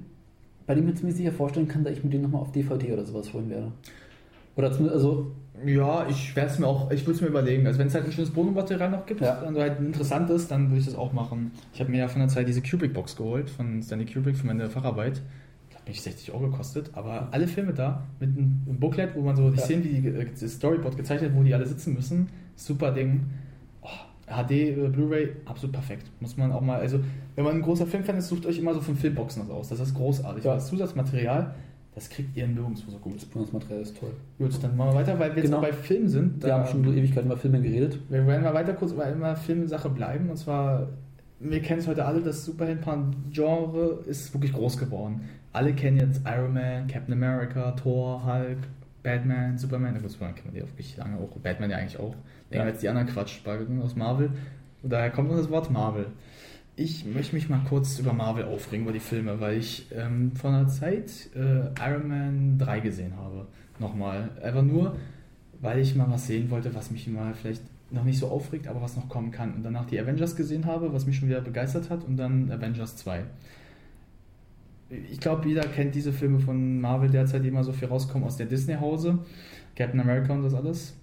bei 0.66 0.76
dem 0.76 0.84
ich 0.86 0.90
mir 0.92 0.96
ziemlich 0.96 1.16
sicher 1.18 1.32
vorstellen 1.32 1.68
kann, 1.68 1.84
dass 1.84 1.94
ich 1.94 2.04
mir 2.04 2.10
den 2.10 2.22
nochmal 2.24 2.42
auf 2.42 2.52
DVD 2.52 2.94
oder 2.94 3.06
sowas 3.06 3.32
holen 3.34 3.50
werde. 3.50 3.72
Oder 4.56 4.72
zumindest, 4.72 4.96
also, 4.96 5.32
ja, 5.66 6.08
ich 6.10 6.36
werde 6.36 6.50
es 6.52 6.60
mir 6.60 6.68
auch, 6.68 6.92
ich 6.92 7.02
würde 7.02 7.14
es 7.14 7.22
mir 7.22 7.28
überlegen. 7.28 7.66
Also 7.68 7.80
wenn 7.80 7.88
es 7.88 7.94
halt 7.96 8.06
ein 8.06 8.12
schönes 8.12 8.32
Bonusmaterial 8.32 8.90
noch 8.90 9.06
gibt 9.06 9.22
Ja. 9.22 9.42
und 9.42 9.58
halt 9.58 9.80
interessant 9.80 10.30
ist, 10.30 10.50
dann 10.52 10.70
würde 10.70 10.80
ich 10.80 10.86
das 10.86 10.96
auch 10.96 11.14
machen. 11.14 11.52
Ich 11.74 11.80
habe 11.80 11.92
mir 11.92 12.00
ja 12.00 12.08
von 12.08 12.20
der 12.20 12.30
Zeit 12.30 12.48
diese 12.48 12.62
Kubrick-Box 12.62 13.16
geholt, 13.16 13.50
von 13.50 13.82
Stanley 13.82 14.06
Kubrick 14.06 14.36
für 14.38 14.48
meine 14.48 14.70
Facharbeit. 14.70 15.22
Hat 15.76 15.88
mich 15.88 16.02
60 16.02 16.32
Euro 16.34 16.50
gekostet, 16.50 16.92
aber 16.94 17.30
alle 17.32 17.48
Filme 17.48 17.74
da 17.74 18.04
mit 18.20 18.30
einem 18.38 18.62
Booklet, 18.80 19.16
wo 19.16 19.22
man 19.22 19.36
so 19.36 19.50
die 19.50 19.58
Ja. 19.58 19.64
Szenen, 19.64 19.84
wie 19.84 20.02
die, 20.02 20.08
äh, 20.08 20.28
das 20.40 20.52
Storyboard 20.54 20.98
gezeichnet, 20.98 21.32
wo 21.36 21.44
die 21.44 21.54
alle 21.54 21.66
sitzen 21.66 21.94
müssen. 21.94 22.28
Super 22.56 22.92
Ding. 22.92 23.22
Oh, 23.82 23.88
HD, 24.28 24.52
äh, 24.52 24.88
Blu-ray, 24.90 25.30
absolut 25.46 25.74
perfekt. 25.74 26.08
Muss 26.20 26.38
man 26.38 26.52
auch 26.52 26.62
mal, 26.62 26.80
also 26.80 27.00
wenn 27.36 27.44
man 27.46 27.56
ein 27.56 27.62
großer 27.62 27.86
Filmfan 27.88 28.18
ist, 28.18 28.28
sucht 28.30 28.46
euch 28.46 28.58
immer 28.60 28.74
so 28.74 28.82
von 28.82 28.96
Filmboxen 28.96 29.42
das 29.44 29.52
aus. 29.52 29.70
Das 29.70 29.80
ist 29.80 29.94
großartig. 29.96 30.44
Ja. 30.44 30.56
Das 30.56 30.68
Zusatzmaterial, 30.68 31.56
das 31.96 32.10
kriegt 32.10 32.36
ihr 32.38 32.48
nirgendwo 32.48 32.90
so 32.90 32.98
gut. 32.98 33.16
das 33.18 33.26
Bonusmaterial 33.26 33.82
ist 33.82 33.98
toll. 34.00 34.12
Gut, 34.38 34.52
dann 34.64 34.78
machen 34.78 34.92
wir 34.92 34.96
weiter, 34.96 35.20
weil 35.20 35.36
wir 35.36 35.42
Genau. 35.44 35.58
jetzt 35.58 35.72
noch 35.72 35.80
bei 35.80 35.88
Filmen 35.88 36.08
sind. 36.10 36.44
Wir 36.44 36.54
haben 36.54 36.66
schon 36.68 36.84
so 36.84 36.92
Ewigkeiten 36.92 37.26
über 37.30 37.38
Filme 37.38 37.62
geredet. 37.62 38.00
Wir 38.10 38.26
werden 38.26 38.44
mal 38.44 38.54
weiter 38.54 38.74
kurz 38.74 38.92
über 38.94 39.06
immer 39.08 39.36
Filmsache 39.36 39.90
bleiben. 39.90 40.30
Und 40.30 40.38
zwar, 40.38 40.88
wir 41.40 41.62
kennen 41.62 41.80
es 41.80 41.88
heute 41.88 42.06
alle, 42.06 42.22
das 42.22 42.46
Superhelden-Genre 42.46 44.04
ist 44.06 44.34
wirklich 44.34 44.54
groß 44.54 44.78
geworden. 44.78 45.22
Alle 45.54 45.74
kennen 45.74 45.98
jetzt 45.98 46.22
Iron 46.26 46.54
Man, 46.54 46.88
Captain 46.88 47.14
America, 47.14 47.72
Thor, 47.72 48.24
Hulk, 48.26 48.58
Batman, 49.04 49.58
Superman. 49.58 49.92
Na 49.96 50.00
gut, 50.00 50.12
Superman 50.12 50.36
kennen 50.36 50.54
wir 50.54 50.62
die 50.62 50.66
auch 50.68 50.72
wirklich 50.72 50.96
lange 50.98 51.18
auch. 51.18 51.30
Batman 51.42 51.70
ja 51.72 51.78
eigentlich 51.78 52.00
auch. 52.00 52.16
Länger 52.50 52.66
Ja. 52.66 52.70
als 52.72 52.80
die 52.80 52.90
anderen 52.90 53.08
Quatschbalken 53.08 53.82
aus 53.82 53.96
Marvel. 53.96 54.30
Und 54.84 54.92
daher 54.94 55.10
kommt 55.12 55.30
noch 55.30 55.38
das 55.38 55.50
Wort 55.50 55.70
Marvel. 55.72 56.06
Ich 56.76 57.06
möchte 57.06 57.36
mich 57.36 57.50
mal 57.50 57.62
kurz 57.68 58.00
über 58.00 58.14
Marvel 58.14 58.46
aufregen, 58.46 58.86
über 58.86 58.94
die 58.94 59.00
Filme, 59.00 59.40
weil 59.42 59.58
ich 59.58 59.88
ähm, 59.94 60.32
vor 60.36 60.52
einer 60.52 60.68
Zeit 60.68 61.30
äh, 61.36 61.70
Iron 61.80 62.08
Man 62.08 62.58
3 62.58 62.80
gesehen 62.80 63.18
habe. 63.18 63.48
Nochmal. 63.78 64.30
Einfach 64.42 64.64
nur, 64.64 64.96
weil 65.60 65.80
ich 65.80 65.96
mal 65.96 66.10
was 66.10 66.28
sehen 66.28 66.50
wollte, 66.50 66.74
was 66.74 66.90
mich 66.90 67.08
mal 67.08 67.34
vielleicht 67.34 67.62
noch 67.92 68.06
nicht 68.06 68.20
so 68.20 68.30
aufregt, 68.30 68.68
aber 68.68 68.82
was 68.82 68.96
noch 68.96 69.10
kommen 69.10 69.32
kann. 69.32 69.54
Und 69.54 69.64
danach 69.64 69.86
die 69.86 70.00
Avengers 70.00 70.36
gesehen 70.36 70.66
habe, 70.66 70.94
was 70.94 71.06
mich 71.06 71.18
schon 71.18 71.28
wieder 71.28 71.42
begeistert 71.42 71.90
hat, 71.90 72.06
und 72.06 72.16
dann 72.16 72.50
Avengers 72.50 72.96
2. 72.96 73.26
Ich 75.12 75.20
glaube, 75.20 75.48
jeder 75.48 75.64
kennt 75.64 75.94
diese 75.94 76.14
Filme 76.14 76.40
von 76.40 76.80
Marvel 76.80 77.10
derzeit, 77.10 77.44
die 77.44 77.50
immer 77.50 77.66
so 77.66 77.74
viel 77.74 77.90
rauskommen 77.90 78.26
aus 78.26 78.38
der 78.38 78.46
Disney-Hause. 78.46 79.20
Captain 79.76 80.00
America 80.00 80.34
und 80.34 80.44
das 80.44 80.54
alles. 80.54 80.96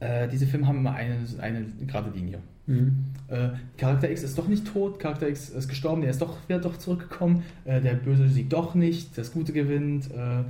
Äh, 0.00 0.28
diese 0.28 0.46
Filme 0.46 0.66
haben 0.66 0.78
immer 0.78 0.92
eine, 0.92 1.18
eine 1.40 1.66
gerade 1.86 2.10
Linie. 2.10 2.40
Äh, 2.68 3.48
Charakter 3.76 4.10
X 4.10 4.22
ist 4.22 4.38
doch 4.38 4.48
nicht 4.48 4.66
tot, 4.72 4.98
Charakter 4.98 5.28
X 5.28 5.50
ist 5.50 5.68
gestorben, 5.68 6.00
der 6.00 6.10
ist 6.10 6.20
doch 6.20 6.36
wieder 6.48 6.58
doch 6.58 6.76
zurückgekommen, 6.76 7.44
äh, 7.64 7.80
der 7.80 7.94
Böse 7.94 8.28
siegt 8.28 8.52
doch 8.52 8.74
nicht, 8.74 9.16
das 9.16 9.32
Gute 9.32 9.52
gewinnt. 9.52 10.10
Äh, 10.10 10.44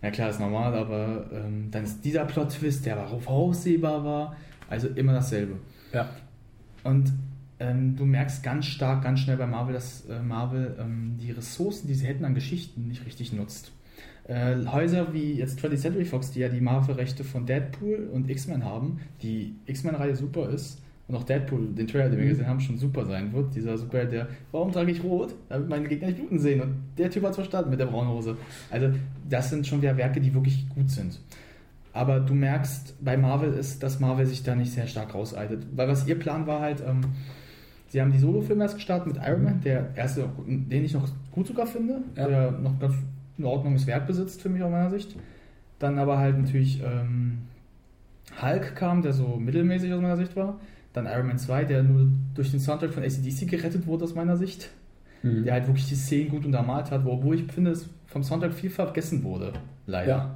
na 0.00 0.10
klar, 0.10 0.30
ist 0.30 0.40
normal, 0.40 0.74
aber 0.74 1.26
ähm, 1.32 1.68
dann 1.70 1.84
ist 1.84 2.04
dieser 2.04 2.24
Plot-Twist, 2.24 2.84
der 2.86 2.96
aber 2.96 3.20
voraussehbar 3.20 4.04
war, 4.04 4.36
also 4.68 4.88
immer 4.88 5.12
dasselbe. 5.12 5.54
Ja. 5.92 6.10
Und 6.82 7.12
ähm, 7.60 7.94
du 7.94 8.04
merkst 8.04 8.42
ganz 8.42 8.66
stark, 8.66 9.04
ganz 9.04 9.20
schnell 9.20 9.36
bei 9.36 9.46
Marvel, 9.46 9.74
dass 9.74 10.04
äh, 10.06 10.20
Marvel 10.20 10.76
ähm, 10.80 11.16
die 11.20 11.30
Ressourcen, 11.30 11.86
die 11.86 11.94
sie 11.94 12.06
hätten 12.06 12.24
an 12.24 12.34
Geschichten, 12.34 12.88
nicht 12.88 13.06
richtig 13.06 13.32
nutzt. 13.32 13.70
Äh, 14.26 14.56
Häuser 14.66 15.12
wie 15.12 15.34
jetzt 15.34 15.60
20th 15.60 15.76
Century 15.76 16.04
Fox, 16.04 16.32
die 16.32 16.40
ja 16.40 16.48
die 16.48 16.60
Marvel-Rechte 16.60 17.22
von 17.22 17.46
Deadpool 17.46 18.08
und 18.12 18.28
X-Men 18.28 18.64
haben, 18.64 19.00
die 19.22 19.54
X-Men-Reihe 19.66 20.16
super 20.16 20.48
ist 20.50 20.81
und 21.08 21.16
auch 21.16 21.24
Deadpool, 21.24 21.68
den 21.74 21.86
Trailer, 21.86 22.08
den 22.08 22.18
wir 22.18 22.24
Mhm. 22.26 22.30
gesehen 22.30 22.46
haben, 22.48 22.60
schon 22.60 22.78
super 22.78 23.04
sein 23.04 23.32
wird. 23.32 23.54
Dieser 23.54 23.76
Superheld, 23.76 24.12
der, 24.12 24.28
warum 24.52 24.72
trage 24.72 24.90
ich 24.92 25.02
rot? 25.02 25.34
Damit 25.48 25.68
meine 25.68 25.88
Gegner 25.88 26.06
nicht 26.08 26.18
bluten 26.18 26.38
sehen. 26.38 26.60
Und 26.62 26.74
der 26.96 27.10
Typ 27.10 27.22
hat 27.24 27.30
es 27.30 27.36
verstanden 27.36 27.70
mit 27.70 27.80
der 27.80 27.86
braunen 27.86 28.10
Hose. 28.10 28.36
Also, 28.70 28.88
das 29.28 29.50
sind 29.50 29.66
schon 29.66 29.82
wieder 29.82 29.96
Werke, 29.96 30.20
die 30.20 30.32
wirklich 30.32 30.68
gut 30.70 30.90
sind. 30.90 31.18
Aber 31.92 32.20
du 32.20 32.32
merkst, 32.34 32.94
bei 33.04 33.16
Marvel 33.18 33.52
ist, 33.52 33.82
dass 33.82 34.00
Marvel 34.00 34.24
sich 34.26 34.42
da 34.42 34.54
nicht 34.54 34.72
sehr 34.72 34.86
stark 34.86 35.14
rauseilt. 35.14 35.66
Weil 35.76 35.88
was 35.88 36.06
ihr 36.06 36.18
Plan 36.18 36.46
war 36.46 36.60
halt, 36.60 36.80
ähm, 36.86 37.00
sie 37.88 38.00
haben 38.00 38.12
die 38.12 38.18
Solo-Filme 38.18 38.62
erst 38.62 38.76
gestartet 38.76 39.08
mit 39.12 39.22
Iron 39.22 39.42
Man, 39.44 39.60
der 39.60 39.90
erste, 39.94 40.26
den 40.46 40.84
ich 40.84 40.94
noch 40.94 41.06
gut 41.32 41.46
sogar 41.48 41.66
finde, 41.66 41.98
Ja. 42.16 42.26
der 42.28 42.50
noch 42.52 42.78
ganz 42.78 42.94
in 43.36 43.44
Ordnunges 43.44 43.86
Wert 43.86 44.06
besitzt 44.06 44.40
für 44.40 44.48
mich 44.48 44.62
aus 44.62 44.70
meiner 44.70 44.88
Sicht. 44.90 45.14
Dann 45.78 45.98
aber 45.98 46.16
halt 46.18 46.38
natürlich 46.38 46.80
ähm, 46.82 47.38
Hulk 48.40 48.74
kam, 48.76 49.02
der 49.02 49.12
so 49.12 49.36
mittelmäßig 49.36 49.92
aus 49.92 50.00
meiner 50.00 50.16
Sicht 50.16 50.34
war. 50.36 50.58
Dann 50.92 51.06
Iron 51.06 51.26
Man 51.26 51.38
2, 51.38 51.64
der 51.64 51.82
nur 51.82 52.08
durch 52.34 52.50
den 52.50 52.60
Soundtrack 52.60 52.92
von 52.92 53.02
ACDC 53.02 53.48
gerettet 53.48 53.86
wurde 53.86 54.04
aus 54.04 54.14
meiner 54.14 54.36
Sicht. 54.36 54.70
Mhm. 55.22 55.44
Der 55.44 55.54
halt 55.54 55.66
wirklich 55.66 55.88
die 55.88 55.94
Szenen 55.94 56.30
gut 56.30 56.44
untermalt 56.44 56.90
hat, 56.90 57.06
obwohl 57.06 57.36
ich 57.36 57.50
finde, 57.52 57.70
es 57.70 57.88
vom 58.06 58.22
Soundtrack 58.22 58.52
viel 58.52 58.70
vergessen 58.70 59.22
wurde. 59.22 59.52
Leider. 59.86 60.08
Ja. 60.08 60.34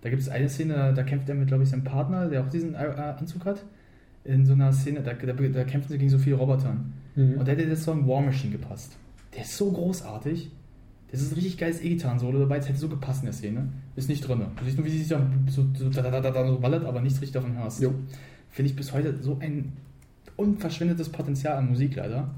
Da 0.00 0.10
gibt 0.10 0.22
es 0.22 0.28
eine 0.28 0.48
Szene, 0.48 0.92
da 0.94 1.02
kämpft 1.02 1.28
er 1.28 1.34
mit, 1.34 1.48
glaube 1.48 1.64
ich, 1.64 1.70
seinem 1.70 1.84
Partner, 1.84 2.28
der 2.28 2.42
auch 2.42 2.48
diesen 2.48 2.74
äh, 2.74 2.78
Anzug 2.78 3.44
hat. 3.44 3.64
In 4.24 4.46
so 4.46 4.52
einer 4.52 4.72
Szene, 4.72 5.02
da, 5.02 5.12
da, 5.12 5.32
da 5.32 5.64
kämpfen 5.64 5.88
sie 5.88 5.98
gegen 5.98 6.10
so 6.10 6.18
viele 6.18 6.36
Robotern. 6.36 6.92
Mhm. 7.16 7.34
Und 7.34 7.48
da 7.48 7.52
hätte 7.52 7.66
der 7.66 7.76
Song 7.76 8.06
War 8.06 8.20
Machine 8.20 8.52
gepasst. 8.52 8.96
Der 9.34 9.42
ist 9.42 9.56
so 9.56 9.70
großartig. 9.72 10.50
Das 11.10 11.22
ist 11.22 11.32
ein 11.32 11.34
richtig 11.36 11.56
geiles 11.56 11.82
E-Gitarren-Solo 11.82 12.40
dabei, 12.40 12.58
es 12.58 12.68
hätte 12.68 12.78
so 12.78 12.88
gepasst 12.88 13.20
in 13.22 13.26
der 13.26 13.32
Szene. 13.32 13.68
Ist 13.96 14.08
nicht 14.08 14.26
drin. 14.26 14.42
Du 14.56 14.64
siehst 14.64 14.76
nur, 14.76 14.86
wie 14.86 14.90
sie 14.90 14.98
sich 14.98 15.08
so, 15.08 15.18
so, 15.74 15.88
da, 15.88 16.46
so 16.46 16.58
ballert, 16.58 16.84
aber 16.84 17.00
nichts 17.00 17.20
richtig 17.20 17.32
davon 17.32 17.56
hörst. 17.56 17.80
Jo. 17.80 17.94
Finde 18.50 18.70
ich 18.70 18.76
bis 18.76 18.92
heute 18.92 19.16
so 19.22 19.38
ein 19.40 19.72
unverschwendetes 20.38 21.10
Potenzial 21.10 21.58
an 21.58 21.68
Musik 21.68 21.96
leider. 21.96 22.30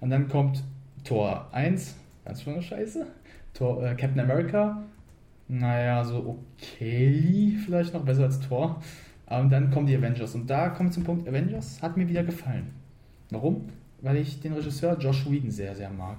Und 0.00 0.10
dann 0.10 0.28
kommt 0.28 0.62
Tor 1.04 1.48
1, 1.52 1.96
ganz 2.24 2.42
schöne 2.42 2.62
Scheiße. 2.62 3.06
Tor, 3.54 3.82
äh, 3.82 3.94
Captain 3.96 4.20
America, 4.20 4.82
naja, 5.48 6.04
so 6.04 6.38
okay, 6.58 7.56
vielleicht 7.64 7.92
noch 7.92 8.04
besser 8.04 8.24
als 8.24 8.38
Tor. 8.40 8.80
Und 9.26 9.50
dann 9.50 9.70
kommen 9.70 9.86
die 9.86 9.96
Avengers. 9.96 10.34
Und 10.34 10.48
da 10.48 10.68
kommen 10.68 10.90
wir 10.90 10.94
zum 10.94 11.04
Punkt, 11.04 11.28
Avengers 11.28 11.82
hat 11.82 11.96
mir 11.96 12.08
wieder 12.08 12.22
gefallen. 12.22 12.70
Warum? 13.30 13.68
Weil 14.02 14.16
ich 14.16 14.40
den 14.40 14.52
Regisseur 14.52 14.98
Josh 14.98 15.28
Whedon 15.28 15.50
sehr, 15.50 15.74
sehr 15.74 15.90
mag. 15.90 16.18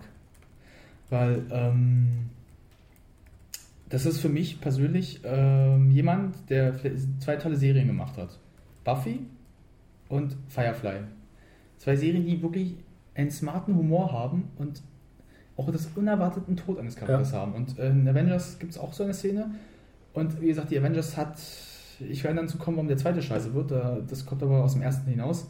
Weil 1.10 1.44
ähm, 1.52 2.30
das 3.90 4.06
ist 4.06 4.20
für 4.20 4.30
mich 4.30 4.62
persönlich 4.62 5.22
ähm, 5.26 5.92
jemand, 5.92 6.50
der 6.50 6.74
zwei 7.20 7.36
tolle 7.36 7.58
Serien 7.58 7.88
gemacht 7.88 8.18
hat. 8.18 8.40
Buffy 8.84 9.20
und 10.12 10.36
Firefly. 10.50 11.00
Zwei 11.78 11.96
Serien, 11.96 12.26
die 12.26 12.42
wirklich 12.42 12.76
einen 13.16 13.32
smarten 13.32 13.76
Humor 13.76 14.12
haben 14.12 14.50
und 14.58 14.82
auch 15.58 15.70
das 15.72 15.88
unerwarteten 15.96 16.56
Tod 16.56 16.80
eines 16.80 16.96
Charakters 16.96 17.34
haben. 17.34 17.54
Und 17.54 17.78
äh, 17.80 17.90
in 17.90 18.08
Avengers 18.08 18.60
gibt 18.60 18.72
es 18.74 18.78
auch 18.78 18.94
so 18.94 19.04
eine 19.04 19.14
Szene. 19.14 19.52
Und 20.14 20.42
wie 20.42 20.48
gesagt, 20.48 20.72
die 20.72 20.78
Avengers 20.78 21.18
hat, 21.18 21.40
ich 22.00 22.24
werde 22.24 22.38
dann 22.38 22.48
zu 22.48 22.58
kommen, 22.58 22.78
warum 22.78 22.88
der 22.88 22.98
zweite 22.98 23.22
Scheiße 23.22 23.54
wird. 23.54 23.72
Da- 23.72 24.00
Das 24.08 24.26
kommt 24.26 24.44
aber 24.44 24.64
aus 24.64 24.74
dem 24.74 24.82
ersten 24.82 25.10
hinaus. 25.10 25.48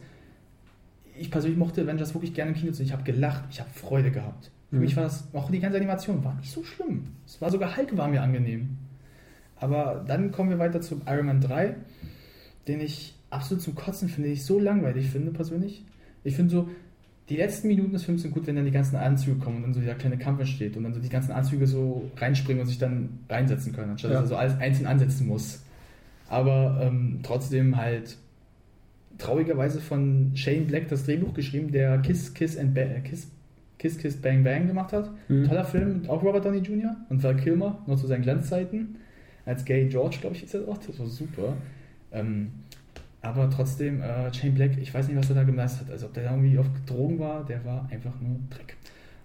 Ich 1.18 1.30
persönlich 1.30 1.58
mochte 1.58 1.82
Avengers 1.82 2.14
wirklich 2.14 2.34
gerne 2.34 2.52
im 2.52 2.56
Kino 2.56 2.72
zu. 2.72 2.82
Ich 2.82 2.92
habe 2.92 3.02
gelacht, 3.02 3.44
ich 3.50 3.60
habe 3.60 3.70
Freude 3.70 4.10
gehabt. 4.10 4.50
Für 4.70 4.76
Mhm. 4.76 4.82
mich 4.82 4.96
war 4.96 5.04
das, 5.04 5.24
auch 5.34 5.50
die 5.50 5.60
ganze 5.60 5.76
Animation 5.78 6.24
war 6.24 6.34
nicht 6.34 6.50
so 6.50 6.62
schlimm. 6.64 7.08
Es 7.26 7.40
war 7.40 7.50
sogar 7.50 7.76
Hulk 7.76 7.96
war 7.96 8.08
mir 8.08 8.22
angenehm. 8.22 8.78
Aber 9.56 10.04
dann 10.06 10.32
kommen 10.32 10.50
wir 10.50 10.58
weiter 10.58 10.80
zu 10.80 11.00
Iron 11.06 11.26
Man 11.26 11.40
3, 11.40 11.76
den 12.66 12.80
ich 12.80 13.14
absolut 13.32 13.62
zum 13.62 13.74
Kotzen 13.74 14.08
finde, 14.08 14.28
den 14.28 14.34
ich 14.34 14.44
so 14.44 14.58
langweilig 14.58 15.08
finde 15.10 15.30
persönlich. 15.30 15.84
Ich 16.24 16.36
finde 16.36 16.50
so, 16.52 16.68
die 17.28 17.36
letzten 17.36 17.68
Minuten 17.68 17.92
des 17.92 18.04
Films 18.04 18.22
sind 18.22 18.32
gut, 18.32 18.46
wenn 18.46 18.56
dann 18.56 18.64
die 18.64 18.70
ganzen 18.70 18.96
Anzüge 18.96 19.38
kommen 19.38 19.56
und 19.56 19.62
dann 19.62 19.74
so 19.74 19.80
dieser 19.80 19.94
kleine 19.94 20.18
Kampf 20.18 20.40
entsteht 20.40 20.76
und 20.76 20.82
dann 20.84 20.92
so 20.92 21.00
die 21.00 21.08
ganzen 21.08 21.32
Anzüge 21.32 21.66
so 21.66 22.10
reinspringen 22.16 22.60
und 22.60 22.66
sich 22.66 22.78
dann 22.78 23.20
reinsetzen 23.28 23.72
können, 23.72 23.92
anstatt 23.92 24.10
Ja. 24.10 24.20
dass 24.20 24.26
er 24.26 24.28
so 24.28 24.36
alles 24.36 24.58
einzeln 24.58 24.86
ansetzen 24.86 25.26
muss. 25.26 25.62
Aber 26.28 26.80
ähm, 26.82 27.20
trotzdem 27.22 27.76
halt 27.76 28.16
traurigerweise 29.18 29.80
von 29.80 30.32
Shane 30.34 30.66
Black 30.66 30.88
das 30.88 31.04
Drehbuch 31.04 31.34
geschrieben, 31.34 31.70
der 31.70 31.98
Kiss, 31.98 32.32
Kiss 32.34 32.56
and 32.58 32.74
ba 32.74 32.82
Kiss, 33.04 33.28
Kiss, 33.78 33.98
Kiss, 33.98 34.16
Bang, 34.16 34.42
Bang 34.44 34.66
gemacht 34.66 34.92
hat. 34.92 35.10
Mhm. 35.28 35.44
Toller 35.44 35.64
Film, 35.64 36.02
auch 36.08 36.22
Robert 36.22 36.44
Downey 36.44 36.58
Jr. 36.58 36.96
und 37.08 37.22
Val 37.22 37.36
Kilmer, 37.36 37.82
noch 37.86 37.98
zu 38.00 38.06
seinen 38.06 38.22
Glanzzeiten. 38.22 38.96
Als 39.44 39.64
Gay 39.64 39.88
George, 39.88 40.18
glaube 40.20 40.36
ich, 40.36 40.44
ist 40.44 40.54
er 40.54 40.68
auch. 40.68 40.78
Das 40.78 40.98
war 40.98 41.06
super. 41.06 41.56
Ähm, 42.12 42.48
aber 43.22 43.48
trotzdem, 43.48 44.02
äh, 44.02 44.32
Shane 44.34 44.52
Black, 44.54 44.76
ich 44.78 44.92
weiß 44.92 45.08
nicht, 45.08 45.16
was 45.16 45.28
er 45.30 45.36
da 45.36 45.42
geleistet 45.44 45.86
hat. 45.86 45.92
Also, 45.92 46.06
ob 46.06 46.14
der 46.14 46.24
da 46.24 46.30
irgendwie 46.32 46.58
auf 46.58 46.66
Drogen 46.86 47.18
war, 47.18 47.44
der 47.44 47.64
war 47.64 47.88
einfach 47.90 48.12
nur 48.20 48.36
Dreck. 48.50 48.76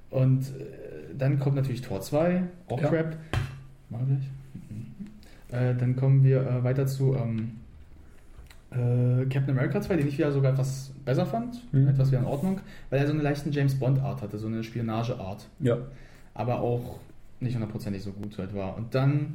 Und 0.09 0.43
äh, 0.43 1.15
dann 1.17 1.39
kommt 1.39 1.55
natürlich 1.55 1.81
Tor 1.81 1.99
2, 2.01 2.43
auch 2.69 2.81
Ja. 2.81 2.87
Crap. 2.89 3.17
Machen 3.89 4.07
wir 4.07 4.15
gleich. 4.15 4.29
Mhm. 4.69 5.75
Äh, 5.75 5.75
dann 5.79 5.95
kommen 5.95 6.23
wir 6.23 6.41
äh, 6.41 6.63
weiter 6.63 6.85
zu 6.87 7.15
ähm, 7.15 7.57
äh, 8.71 9.25
Captain 9.25 9.49
America 9.51 9.81
2, 9.81 9.95
den 9.97 10.07
ich 10.07 10.17
wieder 10.17 10.31
sogar 10.31 10.51
etwas 10.53 10.91
besser 11.05 11.25
fand, 11.25 11.61
Mhm. 11.73 11.87
etwas 11.87 12.09
wieder 12.11 12.19
in 12.19 12.25
Ordnung, 12.25 12.59
weil 12.89 12.99
er 12.99 13.07
so 13.07 13.13
eine 13.13 13.21
leichten 13.23 13.51
James 13.51 13.75
Bond 13.79 13.99
Art 13.99 14.21
hatte, 14.21 14.37
so 14.37 14.47
eine 14.47 14.63
Spionage 14.63 15.17
Art 15.19 15.47
Ja. 15.59 15.77
aber 16.33 16.59
auch 16.59 16.99
nicht 17.39 17.53
hundertprozentig 17.55 18.01
so 18.03 18.11
gut 18.11 18.37
halt 18.37 18.53
war. 18.55 18.75
Und 18.77 18.93
dann, 18.93 19.33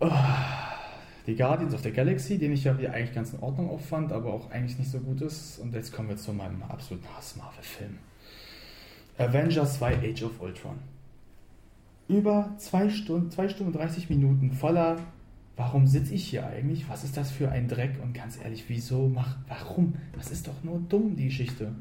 oh, 0.00 0.10
die 1.26 1.36
Guardians 1.36 1.74
of 1.74 1.82
the 1.82 1.92
Galaxy, 1.92 2.38
den 2.38 2.52
ich 2.52 2.64
ja 2.64 2.76
wieder 2.78 2.92
eigentlich 2.92 3.14
ganz 3.14 3.32
in 3.32 3.40
Ordnung 3.40 3.70
auffand, 3.70 4.12
aber 4.12 4.32
auch 4.32 4.50
eigentlich 4.50 4.78
nicht 4.78 4.90
so 4.90 4.98
gut 4.98 5.20
ist. 5.20 5.58
Und 5.58 5.74
jetzt 5.74 5.92
kommen 5.92 6.08
wir 6.08 6.16
zu 6.16 6.32
meinem 6.32 6.62
absoluten 6.64 7.06
Hass-Marvel-Film. 7.16 7.98
Avengers 9.18 9.78
2 9.78 9.98
Age 9.98 10.22
of 10.24 10.40
Ultron. 10.40 10.78
Über 12.08 12.52
2 12.58 12.90
Stunden, 12.90 13.30
2 13.30 13.48
Stunden 13.48 13.72
30 13.72 14.10
Minuten 14.10 14.52
voller 14.52 14.98
Warum 15.56 15.86
sitze 15.86 16.14
ich 16.14 16.24
hier 16.24 16.46
eigentlich? 16.46 16.88
Was 16.88 17.04
ist 17.04 17.16
das 17.16 17.30
für 17.30 17.50
ein 17.50 17.68
Dreck? 17.68 17.92
Und 18.02 18.14
ganz 18.14 18.38
ehrlich, 18.42 18.64
wieso? 18.68 19.08
Mach, 19.08 19.36
warum? 19.48 19.94
Das 20.16 20.30
ist 20.30 20.48
doch 20.48 20.64
nur 20.64 20.80
dumm, 20.88 21.14
die 21.14 21.26
Geschichte. 21.26 21.72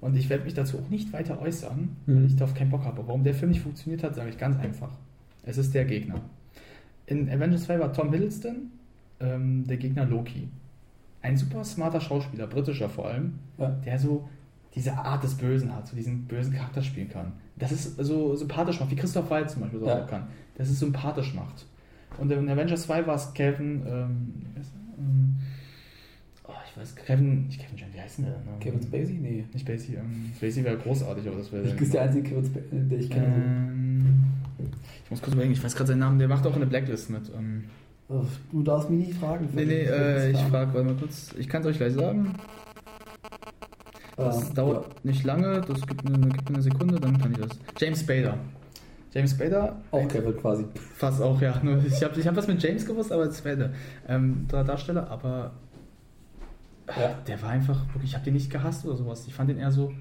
Und 0.00 0.16
ich 0.16 0.30
werde 0.30 0.44
mich 0.44 0.54
dazu 0.54 0.78
auch 0.78 0.88
nicht 0.90 1.12
weiter 1.12 1.40
äußern, 1.40 1.96
weil 2.06 2.16
Mhm. 2.16 2.26
ich 2.26 2.36
darauf 2.36 2.54
keinen 2.54 2.70
Bock 2.70 2.84
habe. 2.84 3.06
Warum 3.06 3.24
der 3.24 3.34
Film 3.34 3.50
nicht 3.50 3.62
funktioniert 3.62 4.04
hat, 4.04 4.14
sage 4.14 4.30
ich 4.30 4.38
ganz 4.38 4.56
einfach. 4.58 4.90
Es 5.42 5.58
ist 5.58 5.74
der 5.74 5.84
Gegner. 5.84 6.20
In 7.06 7.28
Avengers 7.28 7.64
2 7.64 7.80
war 7.80 7.92
Tom 7.92 8.12
Hiddleston 8.12 8.70
ähm, 9.20 9.66
der 9.66 9.76
Gegner 9.76 10.04
Loki. 10.04 10.48
Ein 11.22 11.36
super 11.36 11.64
smarter 11.64 12.00
Schauspieler, 12.00 12.46
britischer 12.46 12.88
vor 12.88 13.08
allem, 13.08 13.34
Ja. 13.58 13.70
der 13.84 13.98
so 13.98 14.28
diese 14.74 14.92
Art 14.92 15.22
des 15.24 15.34
Bösen 15.34 15.74
hat, 15.74 15.86
so 15.88 15.96
diesen 15.96 16.24
bösen 16.26 16.52
Charakter 16.52 16.82
spielen 16.82 17.08
kann. 17.08 17.32
Das 17.56 17.72
ist 17.72 17.96
so 17.96 18.36
sympathisch 18.36 18.78
macht, 18.78 18.90
wie 18.90 18.96
Christoph 18.96 19.30
Waltz 19.30 19.54
zum 19.54 19.62
Beispiel 19.62 19.80
so 19.80 19.86
Ja. 19.86 20.02
auch 20.02 20.06
kann. 20.06 20.24
Das 20.56 20.68
ist 20.68 20.78
sympathisch 20.78 21.34
macht. 21.34 21.66
Und 22.18 22.30
in 22.30 22.48
Avengers 22.48 22.82
2 22.82 23.06
war 23.06 23.14
es 23.16 23.32
Kevin, 23.34 23.82
ähm, 23.86 24.32
wie 24.54 24.58
heißt 24.60 24.72
er? 24.74 25.02
Ähm, 25.02 25.36
oh, 26.46 26.52
ich 26.70 26.80
weiß, 26.80 26.94
Kevin, 26.96 27.46
nicht 27.46 27.60
Kevin 27.60 27.76
John, 27.78 27.88
wie 27.92 28.00
heißt 28.00 28.18
denn 28.18 28.26
der? 28.26 28.34
Ne? 28.34 28.58
Kevin 28.60 28.82
Spacey? 28.82 29.14
Nee. 29.14 29.44
Nicht 29.52 29.66
Spacey, 29.66 29.96
ähm, 29.96 30.30
Spacey 30.36 30.62
wäre 30.64 30.76
großartig, 30.76 31.26
aber 31.26 31.38
das 31.38 31.50
wäre. 31.52 31.64
Das 31.64 31.72
ist 31.80 31.92
der 31.94 32.02
einzige 32.02 32.28
Kevin 32.28 32.44
Spacey, 32.44 32.68
den 32.70 33.00
ich 33.00 33.10
kenne. 33.10 33.26
ähm, 33.26 34.24
ich 35.04 35.10
muss 35.10 35.20
kurz 35.22 35.32
überlegen, 35.34 35.52
ich 35.52 35.62
weiß 35.64 35.74
gerade 35.74 35.88
seinen 35.88 36.00
Namen, 36.00 36.18
der 36.18 36.28
macht 36.28 36.46
auch 36.46 36.54
eine 36.56 36.66
Blacklist 36.66 37.10
mit. 37.10 37.30
Ähm, 37.36 37.64
Du 38.08 38.62
darfst 38.62 38.88
mich 38.88 39.08
nicht 39.08 39.18
fragen. 39.18 39.48
nee, 39.52 39.64
nee, 39.64 39.82
äh, 39.82 40.30
ich 40.30 40.38
frage, 40.38 40.72
warte 40.74 40.84
mal 40.84 40.94
kurz, 40.94 41.34
ich 41.36 41.48
kann 41.48 41.62
es 41.62 41.68
euch 41.68 41.76
gleich 41.78 41.92
sagen. 41.94 42.34
Das 44.16 44.48
Ähm, 44.48 44.54
dauert 44.54 45.04
nicht 45.04 45.24
lange, 45.24 45.60
das 45.60 45.84
gibt 45.86 46.08
mir, 46.08 46.16
gibt 46.28 46.48
eine 46.48 46.62
Sekunde, 46.62 47.00
dann 47.00 47.18
kann 47.18 47.32
ich 47.32 47.38
das. 47.38 47.50
James 47.78 48.00
Spader. 48.00 48.38
James 49.12 49.32
Spader, 49.32 49.76
Auch 49.90 50.06
Kevin 50.08 50.36
quasi. 50.36 50.64
fast 50.94 51.20
auch, 51.20 51.40
ja. 51.40 51.60
Ich 51.86 52.02
habe 52.02 52.18
ich 52.20 52.26
hab 52.26 52.36
was 52.36 52.46
mit 52.46 52.62
James 52.62 52.86
gewusst, 52.86 53.10
aber 53.12 53.30
Spader. 53.32 53.70
Ähm, 54.08 54.46
der 54.52 54.62
Darsteller, 54.64 55.10
aber 55.10 55.52
Ja. 56.88 57.14
der 57.26 57.42
war 57.42 57.50
einfach 57.50 57.84
wirklich, 57.92 58.10
ich 58.10 58.14
habe 58.14 58.24
den 58.24 58.34
nicht 58.34 58.50
gehasst 58.50 58.86
oder 58.86 58.96
sowas. 58.96 59.26
Ich 59.26 59.34
fand 59.34 59.50
den 59.50 59.58
eher 59.58 59.72
so. 59.72 59.92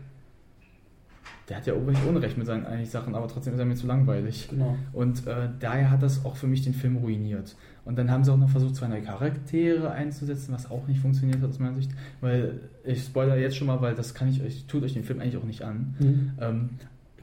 Der 1.50 1.58
hat 1.58 1.68
ja 1.68 1.74
irgendwelche 1.74 2.06
Unrecht 2.08 2.38
mit 2.38 2.48
seinen 2.48 2.66
eigentlich 2.66 2.90
Sachen, 2.90 3.14
aber 3.16 3.28
trotzdem 3.28 3.54
ist 3.54 3.60
er 3.60 3.66
mir 3.66 3.76
zu 3.76 3.86
langweilig. 3.88 4.48
Genau. 4.50 4.76
Und 4.94 5.28
äh, 5.28 5.50
daher 5.60 5.92
hat 5.92 6.02
das 6.02 6.24
auch 6.26 6.36
für 6.36 6.48
mich 6.48 6.64
den 6.64 6.74
Film 6.74 6.98
ruiniert. 6.98 7.56
Und 7.86 7.98
dann 7.98 8.10
haben 8.10 8.24
sie 8.24 8.34
auch 8.34 8.38
noch 8.38 8.50
versucht, 8.50 8.76
zwei 8.76 8.88
neue 8.88 9.04
Charaktere 9.04 9.92
einzusetzen, 9.92 10.54
was 10.54 10.70
auch 10.72 10.88
nicht 10.88 11.00
funktioniert 11.00 11.42
hat 11.42 11.50
aus 11.50 11.60
meiner 11.60 11.76
Sicht. 11.76 11.92
Weil 12.20 12.62
ich 12.84 13.04
spoiler 13.04 13.38
jetzt 13.38 13.56
schon 13.56 13.68
mal, 13.68 13.80
weil 13.82 13.94
das 13.94 14.16
kann 14.16 14.28
ich 14.28 14.42
euch, 14.42 14.66
tut 14.66 14.84
euch 14.84 14.94
den 14.94 15.04
Film 15.04 15.22
eigentlich 15.22 15.38
auch 15.38 15.44
nicht 15.44 15.62
an. 15.62 15.96
Mhm. 16.00 16.32
Ähm, 16.42 16.70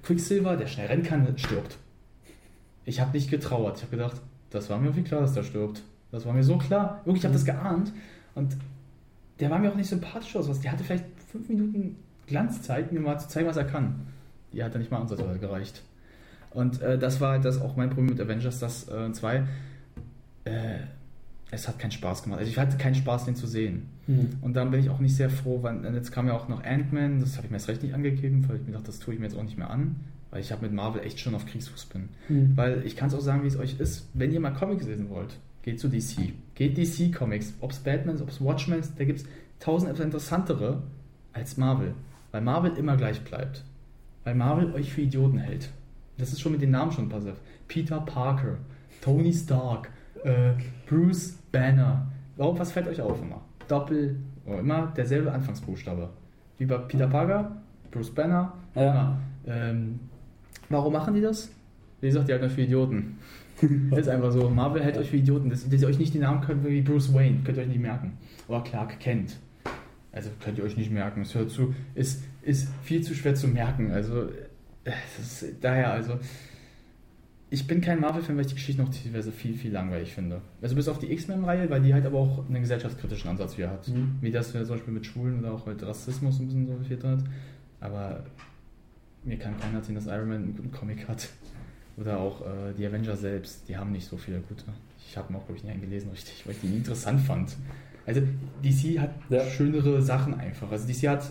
Quicksilver, 0.04 0.56
der 0.56 0.68
schnell 0.68 0.86
rennen 0.86 1.02
kann, 1.02 1.26
stirbt. 1.36 1.78
Ich 2.84 3.00
habe 3.00 3.12
nicht 3.12 3.28
getrauert. 3.28 3.78
Ich 3.78 3.82
habe 3.82 3.96
gedacht, 3.96 4.20
das 4.50 4.70
war 4.70 4.78
mir 4.78 4.86
irgendwie 4.86 5.02
klar, 5.02 5.20
dass 5.20 5.34
der 5.34 5.42
stirbt. 5.42 5.82
Das 6.12 6.26
war 6.26 6.32
mir 6.32 6.44
so 6.44 6.58
klar. 6.58 7.00
Wirklich, 7.04 7.22
ich 7.22 7.24
habe 7.24 7.34
das 7.34 7.44
geahnt. 7.44 7.92
Und 8.34 8.56
der 9.40 9.50
war 9.50 9.58
mir 9.58 9.70
auch 9.70 9.76
nicht 9.76 9.88
sympathisch 9.88 10.34
oder 10.36 10.44
sowas. 10.44 10.60
Der 10.60 10.72
hatte 10.72 10.84
vielleicht 10.84 11.04
fünf 11.30 11.48
Minuten 11.48 11.96
Glanzzeit, 12.26 12.92
mir 12.92 13.00
mal 13.00 13.18
zu 13.18 13.28
zeigen, 13.28 13.48
was 13.48 13.56
er 13.56 13.64
kann. 13.64 14.06
Die 14.52 14.62
hat 14.62 14.74
er 14.74 14.78
nicht 14.78 14.90
mal 14.90 15.00
ansatzweise 15.00 15.38
gereicht. 15.38 15.82
Und 16.50 16.80
äh, 16.82 16.98
das 16.98 17.20
war 17.20 17.32
halt 17.32 17.44
das 17.44 17.60
auch 17.60 17.76
mein 17.76 17.88
Problem 17.88 18.06
mit 18.06 18.20
Avengers, 18.20 18.58
das 18.58 18.86
2. 18.86 19.36
Äh, 19.36 19.42
äh, 20.45 20.80
es 21.53 21.68
hat 21.68 21.78
keinen 21.78 21.90
Spaß 21.90 22.22
gemacht. 22.22 22.40
Also 22.40 22.51
ich 22.51 22.59
hatte 22.59 22.78
keinen 22.78 22.95
Spaß, 22.95 23.26
den 23.26 23.36
zu 23.36 23.47
sehen. 23.47 23.88
Mhm. 24.07 24.30
Und 24.40 24.55
dann 24.55 24.70
bin 24.70 24.80
ich 24.80 24.88
auch 24.88 25.01
nicht 25.01 25.14
sehr 25.14 25.28
froh, 25.28 25.62
weil 25.62 25.84
jetzt 25.95 26.11
kam 26.11 26.26
ja 26.26 26.32
auch 26.32 26.49
noch 26.49 26.64
Ant-Man, 26.64 27.20
das 27.20 27.36
habe 27.36 27.47
ich 27.47 27.51
mir 27.51 27.59
jetzt 27.59 27.68
recht 27.68 27.82
nicht 27.82 27.95
angegeben, 27.95 28.49
weil 28.49 28.57
ich 28.57 28.66
mir 28.66 28.72
dachte, 28.72 28.86
das 28.86 28.99
tue 28.99 29.14
ich 29.14 29.20
mir 29.20 29.26
jetzt 29.26 29.36
auch 29.36 29.43
nicht 29.43 29.59
mehr 29.59 29.70
an, 29.70 29.97
weil 30.30 30.40
ich 30.40 30.51
habe 30.51 30.62
mit 30.62 30.72
Marvel 30.72 31.03
echt 31.03 31.20
schon 31.20 31.34
auf 31.34 31.45
Kriegsfuß 31.45 31.86
bin. 31.86 32.09
Mhm. 32.28 32.57
Weil 32.57 32.82
ich 32.86 32.97
kann 32.97 33.09
es 33.09 33.14
auch 33.14 33.20
sagen, 33.20 33.43
wie 33.43 33.49
es 33.49 33.59
euch 33.59 33.78
ist, 33.78 34.09
wenn 34.14 34.32
ihr 34.32 34.40
mal 34.40 34.53
Comics 34.53 34.86
lesen 34.86 35.11
wollt, 35.11 35.36
geht 35.62 35.78
zu 35.78 35.88
DC. 35.88 36.32
Geht 36.55 36.78
DC 36.78 37.14
Comics, 37.14 37.53
ob 37.61 37.72
es 37.72 37.80
Batman, 37.80 38.20
ob 38.22 38.30
es 38.30 38.40
Watchmen, 38.40 38.82
da 38.97 39.05
gibt 39.05 39.20
es 39.20 39.26
tausend 39.61 39.90
etwas 39.90 40.07
interessantere 40.07 40.82
als 41.34 41.59
Marvel. 41.59 41.95
Weil 42.30 42.40
Marvel 42.40 42.72
immer 42.78 42.97
gleich 42.97 43.20
bleibt. 43.22 43.62
Weil 44.24 44.34
Marvel 44.34 44.72
euch 44.72 44.93
für 44.93 45.03
Idioten 45.03 45.38
hält. 45.38 45.68
Das 46.16 46.32
ist 46.32 46.40
schon 46.40 46.53
mit 46.53 46.62
den 46.62 46.70
Namen 46.70 46.93
schon 46.93 47.11
passiv. 47.11 47.34
Peter 47.68 48.01
Parker, 48.01 48.57
Tony 49.03 49.32
Stark, 49.32 49.90
äh, 50.24 50.52
Bruce 50.88 51.38
Banner. 51.50 52.06
Warum, 52.36 52.58
was 52.58 52.72
fällt 52.72 52.88
euch 52.88 53.00
auf 53.00 53.20
immer? 53.20 53.42
Doppel, 53.68 54.16
oh, 54.46 54.54
immer 54.54 54.92
derselbe 54.96 55.32
Anfangsbuchstabe. 55.32 56.10
Wie 56.58 56.66
bei 56.66 56.78
Peter 56.78 57.06
Parker, 57.06 57.56
Bruce 57.90 58.14
Banner. 58.14 58.52
Ja. 58.74 59.18
Ähm, 59.46 60.00
warum 60.68 60.92
machen 60.92 61.14
die 61.14 61.20
das? 61.20 61.50
Wie 62.00 62.06
gesagt, 62.06 62.28
die 62.28 62.32
halten 62.32 62.46
euch 62.46 62.52
für 62.52 62.62
Idioten. 62.62 63.18
ist 63.96 64.08
einfach 64.08 64.32
so. 64.32 64.50
Marvel 64.50 64.82
hält 64.82 64.98
euch 64.98 65.10
für 65.10 65.16
Idioten. 65.16 65.50
Dass, 65.50 65.68
dass 65.68 65.82
ihr 65.82 65.88
euch 65.88 65.98
nicht 65.98 66.14
die 66.14 66.18
Namen 66.18 66.40
könnt 66.40 66.64
wie 66.66 66.80
Bruce 66.80 67.14
Wayne, 67.14 67.40
könnt 67.44 67.58
ihr 67.58 67.62
euch 67.62 67.68
nicht 67.68 67.80
merken. 67.80 68.18
Aber 68.48 68.62
Clark 68.64 68.98
Kent. 68.98 69.38
Also 70.10 70.30
könnt 70.40 70.58
ihr 70.58 70.64
euch 70.64 70.76
nicht 70.76 70.90
merken. 70.90 71.22
Es 71.22 71.34
hört 71.34 71.50
zu, 71.50 71.74
ist, 71.94 72.22
ist 72.42 72.68
viel 72.82 73.02
zu 73.02 73.14
schwer 73.14 73.34
zu 73.34 73.48
merken. 73.48 73.92
Also, 73.92 74.24
äh, 74.84 74.92
ist, 75.20 75.44
daher, 75.60 75.92
also. 75.92 76.18
Ich 77.53 77.66
bin 77.66 77.82
kein 77.82 78.00
Marvel-Fan, 78.00 78.34
weil 78.36 78.42
ich 78.46 78.46
die 78.46 78.55
Geschichte 78.55 78.80
noch 78.80 78.88
teilweise 78.88 79.30
viel, 79.30 79.53
viel 79.55 79.70
langweilig 79.72 80.14
finde. 80.14 80.40
Also 80.62 80.74
bis 80.74 80.88
auf 80.88 80.98
die 80.98 81.12
X-Men-Reihe, 81.12 81.68
weil 81.68 81.82
die 81.82 81.92
halt 81.92 82.07
aber 82.07 82.18
auch 82.18 82.48
einen 82.48 82.62
gesellschaftskritischen 82.62 83.28
Ansatz 83.28 83.59
wieder 83.59 83.68
hat. 83.68 83.86
Mhm. 83.88 84.16
Wie 84.22 84.30
das 84.30 84.55
wir 84.55 84.64
zum 84.64 84.76
Beispiel 84.76 84.94
mit 84.94 85.05
Schwulen 85.05 85.38
oder 85.38 85.53
auch 85.53 85.66
halt 85.66 85.82
Rassismus 85.82 86.40
ein 86.40 86.46
bisschen 86.46 86.66
so 86.66 86.78
viel 86.88 86.96
drin 86.96 87.18
hat. 87.18 87.24
Aber 87.80 88.24
mir 89.24 89.36
kann 89.38 89.59
keiner 89.61 89.76
erzählen, 89.78 89.96
dass 89.96 90.07
Iron 90.07 90.28
Man 90.28 90.36
einen 90.44 90.57
guten 90.57 90.70
Comic 90.72 91.07
hat. 91.09 91.28
Oder 91.98 92.18
auch 92.20 92.40
äh, 92.40 92.72
die 92.78 92.86
Avenger 92.86 93.16
selbst, 93.16 93.68
die 93.68 93.76
haben 93.76 93.92
nicht 93.92 94.09
so 94.09 94.16
viele 94.16 94.40
gute. 94.40 94.64
Ich 95.07 95.14
habe 95.18 95.30
ihn 95.30 95.36
auch, 95.36 95.44
glaube 95.44 95.59
ich, 95.59 95.64
nie 95.64 95.72
einen 95.72 95.82
gelesen, 95.82 96.11
richtig, 96.11 96.46
weil 96.46 96.55
ich 96.55 96.61
die 96.62 96.68
nie 96.68 96.78
interessant 96.78 97.20
fand. 97.20 97.55
Also 98.07 98.22
DC 98.64 98.98
hat 98.98 99.11
Ja. 99.28 99.44
schönere 99.44 100.00
Sachen 100.00 100.32
einfach. 100.32 100.72
Also 100.72 100.86
DC 100.88 101.07
hat, 101.07 101.30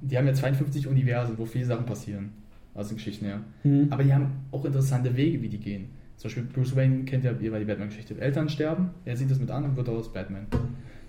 die 0.00 0.16
haben 0.16 0.26
ja 0.26 0.32
52 0.32 0.86
Universen, 0.86 1.36
wo 1.36 1.44
viele 1.44 1.66
Sachen 1.66 1.84
passieren. 1.84 2.30
Aus 2.74 2.88
den 2.88 2.96
Geschichten 2.96 3.26
her. 3.26 3.40
Mhm. 3.64 3.88
Aber 3.90 4.02
die 4.02 4.12
haben 4.12 4.28
auch 4.50 4.64
interessante 4.64 5.14
Wege, 5.16 5.42
wie 5.42 5.48
die 5.48 5.58
gehen. 5.58 5.90
Zum 6.16 6.28
Beispiel 6.28 6.44
Bruce 6.44 6.76
Wayne 6.76 7.04
kennt 7.04 7.24
ja 7.24 7.32
über 7.32 7.58
die 7.58 7.64
Batman-Geschichte. 7.64 8.18
Eltern 8.20 8.48
sterben, 8.48 8.90
er 9.04 9.16
sieht 9.16 9.30
das 9.30 9.38
mit 9.38 9.50
an 9.50 9.64
und 9.64 9.76
wird 9.76 9.88
daraus 9.88 10.12
Batman. 10.12 10.46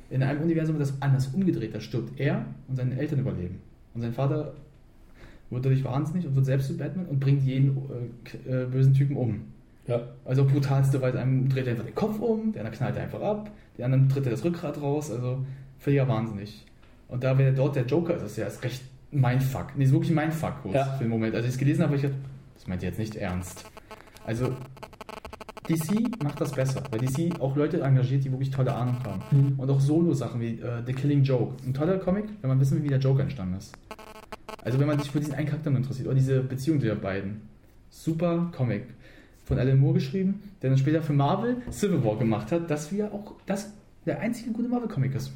In 0.09 0.23
einem 0.23 0.41
Universum 0.41 0.77
wird 0.77 0.89
das 0.89 1.01
anders 1.01 1.27
umgedreht. 1.27 1.73
Da 1.73 1.79
stirbt 1.79 2.19
er 2.19 2.45
und 2.67 2.75
seine 2.75 2.97
Eltern 2.97 3.19
überleben. 3.19 3.61
Und 3.93 4.01
sein 4.01 4.13
Vater 4.13 4.53
wird 5.49 5.65
dadurch 5.65 5.83
wahnsinnig 5.83 6.27
und 6.27 6.35
wird 6.35 6.45
selbst 6.45 6.67
zu 6.67 6.77
Batman 6.77 7.05
und 7.05 7.19
bringt 7.19 7.43
jeden 7.43 7.77
äh, 8.47 8.63
äh, 8.63 8.65
bösen 8.65 8.93
Typen 8.93 9.15
um. 9.15 9.41
Ja. 9.87 10.07
Also 10.25 10.45
brutalste 10.45 11.01
Weise. 11.01 11.19
Einem 11.19 11.49
dreht 11.49 11.67
er 11.67 11.71
einfach 11.71 11.85
den 11.85 11.95
Kopf 11.95 12.19
um, 12.19 12.51
der 12.53 12.61
andere 12.61 12.75
knallt 12.75 12.95
er 12.95 13.03
einfach 13.03 13.21
ab, 13.21 13.51
der 13.77 13.85
anderen 13.85 14.09
tritt 14.09 14.25
er 14.25 14.31
das 14.31 14.43
Rückgrat 14.43 14.81
raus. 14.81 15.11
Also 15.11 15.45
völliger 15.79 16.07
Wahnsinnig. 16.07 16.65
Und 17.07 17.23
da, 17.23 17.37
wenn 17.37 17.55
dort 17.55 17.75
der 17.75 17.85
Joker 17.85 18.15
ist, 18.15 18.23
ist 18.23 18.37
ja 18.37 18.45
erst 18.45 18.63
recht 18.63 18.81
mein 19.13 19.41
Fuck. 19.41 19.67
Nee, 19.75 19.85
ist 19.85 19.91
wirklich 19.91 20.11
mein 20.11 20.31
Fuck 20.31 20.61
kurz 20.61 20.75
Ja. 20.75 20.85
für 20.85 21.03
den 21.03 21.09
Moment. 21.09 21.35
Als 21.35 21.45
ich 21.45 21.51
es 21.51 21.57
gelesen 21.57 21.83
habe, 21.83 21.95
ich 21.95 22.01
gedacht, 22.01 22.19
das 22.55 22.67
meint 22.67 22.81
ihr 22.83 22.89
jetzt 22.89 22.99
nicht 22.99 23.15
ernst. 23.15 23.65
Also 24.25 24.55
DC 25.69 26.21
macht 26.23 26.41
das 26.41 26.51
besser, 26.51 26.83
weil 26.91 26.99
DC 26.99 27.39
auch 27.39 27.55
Leute 27.55 27.81
engagiert, 27.81 28.23
die 28.25 28.31
wirklich 28.31 28.51
tolle 28.51 28.73
Ahnung 28.73 28.97
haben. 29.05 29.21
Mhm. 29.31 29.59
Und 29.59 29.69
auch 29.69 29.79
Solo-Sachen 29.79 30.41
wie 30.41 30.59
äh, 30.59 30.83
The 30.85 30.93
Killing 30.93 31.23
Joke. 31.23 31.55
Ein 31.65 31.73
toller 31.73 31.97
Comic, 31.99 32.25
wenn 32.41 32.49
man 32.49 32.59
wissen 32.59 32.77
will, 32.77 32.83
wie 32.83 32.89
der 32.89 32.99
Joker 32.99 33.21
entstanden 33.23 33.55
ist. 33.57 33.73
Also 34.63 34.79
wenn 34.79 34.87
man 34.87 34.99
sich 34.99 35.11
für 35.11 35.19
diesen 35.19 35.33
einen 35.33 35.47
Charakter 35.47 35.69
interessiert, 35.71 36.07
oder 36.07 36.15
diese 36.15 36.41
Beziehung 36.41 36.79
der 36.79 36.95
beiden. 36.95 37.41
Super 37.89 38.51
Comic. 38.55 38.83
Von 39.45 39.59
Alan 39.59 39.77
Moore 39.77 39.95
geschrieben, 39.95 40.41
der 40.61 40.69
dann 40.69 40.79
später 40.79 41.01
für 41.01 41.11
Marvel 41.13 41.57
Civil 41.69 42.03
War 42.03 42.17
gemacht 42.17 42.51
hat, 42.51 42.71
dass 42.71 42.91
wir 42.93 43.13
auch 43.13 43.33
das 43.45 43.73
der 44.05 44.19
einzige 44.21 44.51
gute 44.51 44.69
Marvel-Comic 44.69 45.15
ist. 45.15 45.33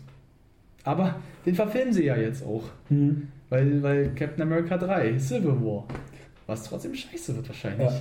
Aber 0.84 1.16
den 1.46 1.56
verfilmen 1.56 1.94
sie 1.94 2.06
ja 2.06 2.16
jetzt 2.16 2.46
auch. 2.46 2.64
Mhm. 2.90 3.28
Weil, 3.50 3.82
weil 3.84 4.10
Captain 4.16 4.42
America 4.44 4.78
3, 4.78 5.18
Civil 5.20 5.62
War. 5.62 5.86
Was 6.48 6.64
trotzdem 6.64 6.94
scheiße 6.94 7.36
wird 7.36 7.48
wahrscheinlich. 7.48 7.88
Ja. 7.90 8.00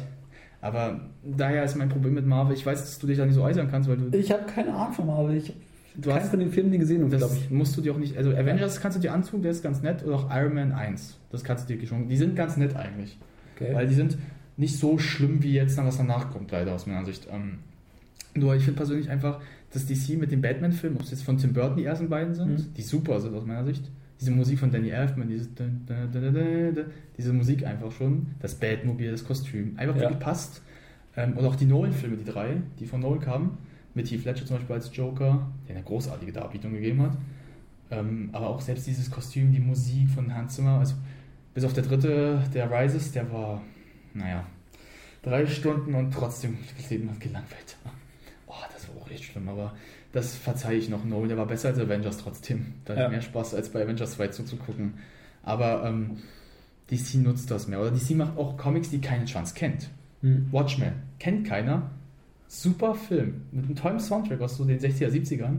Aber 0.60 1.00
daher 1.24 1.64
ist 1.64 1.76
mein 1.76 1.88
Problem 1.88 2.14
mit 2.14 2.26
Marvel. 2.26 2.54
Ich 2.54 2.64
weiß, 2.66 2.80
dass 2.80 2.98
du 2.98 3.06
dich 3.06 3.18
da 3.18 3.26
nicht 3.26 3.34
so 3.34 3.42
äußern 3.42 3.70
kannst, 3.70 3.88
weil 3.88 3.96
du. 3.96 4.16
Ich 4.16 4.30
habe 4.32 4.44
keine 4.46 4.74
Ahnung 4.74 4.92
von 4.92 5.06
Marvel. 5.06 5.36
Ich 5.36 5.52
Du 5.98 6.12
hast- 6.12 6.18
keinen 6.22 6.30
von 6.30 6.40
den 6.40 6.50
Filmen 6.52 6.70
nie 6.70 6.78
gesehen, 6.78 6.98
glaube 7.08 7.16
Das 7.16 7.34
ich. 7.36 7.50
musst 7.50 7.74
du 7.76 7.80
dir 7.80 7.92
auch 7.94 7.98
nicht. 7.98 8.16
Also 8.18 8.30
Avengers 8.30 8.80
kannst 8.80 8.98
du 8.98 9.00
dir 9.02 9.14
antun, 9.14 9.40
der 9.42 9.50
ist 9.52 9.62
ganz 9.62 9.80
nett. 9.82 10.04
Oder 10.04 10.16
auch 10.16 10.30
Iron 10.30 10.54
Man 10.54 10.72
1. 10.72 11.16
Das 11.32 11.42
kannst 11.42 11.68
du 11.70 11.74
dir 11.76 11.86
schon. 11.86 12.08
Die 12.08 12.16
sind 12.18 12.36
ganz 12.36 12.56
nett 12.58 12.76
eigentlich. 12.76 13.16
Okay. 13.54 13.74
Weil 13.74 13.86
die 13.86 13.94
sind 13.94 14.18
nicht 14.58 14.78
so 14.78 14.98
schlimm 14.98 15.42
wie 15.42 15.52
jetzt, 15.54 15.76
was 15.78 15.96
danach 15.96 16.30
kommt, 16.30 16.50
leider 16.50 16.72
aus 16.74 16.86
meiner 16.86 17.04
Sicht. 17.06 17.26
Ähm, 17.32 17.60
nur 18.34 18.54
ich 18.56 18.64
finde 18.64 18.76
persönlich 18.76 19.08
einfach, 19.08 19.40
dass 19.72 19.86
DC 19.86 20.18
mit 20.18 20.30
den 20.32 20.42
Batman-Filmen, 20.42 20.96
ob 20.96 21.02
es 21.04 21.10
jetzt 21.12 21.22
von 21.22 21.38
Tim 21.38 21.52
Burton 21.54 21.76
die 21.76 21.84
ersten 21.84 22.08
beiden 22.10 22.34
sind, 22.34 22.50
Mhm. 22.50 22.74
die 22.76 22.82
super 22.82 23.20
sind 23.20 23.34
aus 23.34 23.46
meiner 23.46 23.64
Sicht. 23.64 23.90
Diese 24.20 24.30
Musik 24.30 24.58
von 24.58 24.70
Danny 24.70 24.88
Elfman, 24.88 25.28
diese, 25.28 25.48
diese 27.18 27.32
Musik 27.32 27.66
einfach 27.66 27.92
schon, 27.92 28.28
das 28.40 28.54
Batmobil, 28.54 29.10
das 29.10 29.24
Kostüm, 29.24 29.74
einfach 29.76 29.94
Ja. 29.96 30.02
wirklich 30.02 30.18
passt. 30.20 30.62
Ähm, 31.16 31.36
und 31.36 31.44
auch 31.44 31.56
die 31.56 31.66
Nolan-Filme, 31.66 32.16
die 32.16 32.24
drei, 32.24 32.56
die 32.78 32.86
von 32.86 33.00
Nolan 33.00 33.20
kamen, 33.20 33.58
Mit 33.94 34.10
Heath 34.10 34.24
Ledger 34.26 34.44
zum 34.44 34.56
Beispiel 34.56 34.74
als 34.74 34.94
Joker, 34.94 35.50
der 35.68 35.76
eine 35.76 35.84
großartige 35.84 36.30
Darbietung 36.32 36.72
gegeben 36.74 37.00
hat. 37.02 37.16
Ähm, 37.90 38.28
aber 38.32 38.48
auch 38.48 38.60
selbst 38.60 38.86
dieses 38.86 39.10
Kostüm, 39.10 39.52
die 39.52 39.60
Musik 39.60 40.10
von 40.10 40.34
Hans 40.34 40.56
Zimmer, 40.56 40.78
also 40.80 40.96
bis 41.54 41.64
auf 41.64 41.72
der 41.72 41.84
dritte, 41.84 42.42
der 42.52 42.70
Rises, 42.70 43.12
der 43.12 43.30
war, 43.32 43.62
naja, 44.12 44.46
drei 45.22 45.46
Stunden 45.46 45.94
und 45.94 46.12
trotzdem 46.12 46.58
gelangweilt. 47.20 47.76
Oh, 48.48 48.54
das 48.72 48.88
war 48.88 49.02
auch 49.02 49.10
echt 49.10 49.24
schlimm, 49.24 49.48
aber 49.48 49.74
das 50.12 50.34
verzeihe 50.34 50.78
ich 50.78 50.88
noch 50.88 51.04
Nolan. 51.04 51.28
Der 51.28 51.36
war 51.38 51.46
besser 51.46 51.68
als 51.68 51.78
Avengers 51.78 52.18
trotzdem. 52.18 52.74
Da 52.84 52.94
Ja. 52.94 53.04
ich 53.06 53.10
mehr 53.10 53.20
Spaß, 53.22 53.54
als 53.54 53.68
bei 53.70 53.82
Avengers 53.82 54.12
2 54.12 54.28
zuzugucken. 54.28 54.94
Aber 55.42 55.84
ähm, 55.84 56.18
DC 56.90 57.16
nutzt 57.22 57.50
das 57.50 57.68
mehr. 57.68 57.80
Oder 57.80 57.90
DC 57.90 58.10
macht 58.16 58.36
auch 58.36 58.56
Comics, 58.56 58.90
die 58.90 59.00
keinen 59.00 59.26
Schwanz 59.28 59.54
kennt. 59.54 59.90
Hm. 60.22 60.46
Watchmen 60.50 60.92
kennt 61.18 61.46
keiner. 61.46 61.90
Super 62.48 62.94
Film. 62.94 63.42
Mit 63.52 63.64
einem 63.66 63.74
tollen 63.76 64.00
Soundtrack 64.00 64.40
aus 64.40 64.56
so 64.56 64.64
den 64.64 64.78
60er, 64.78 65.08
70ern. 65.10 65.58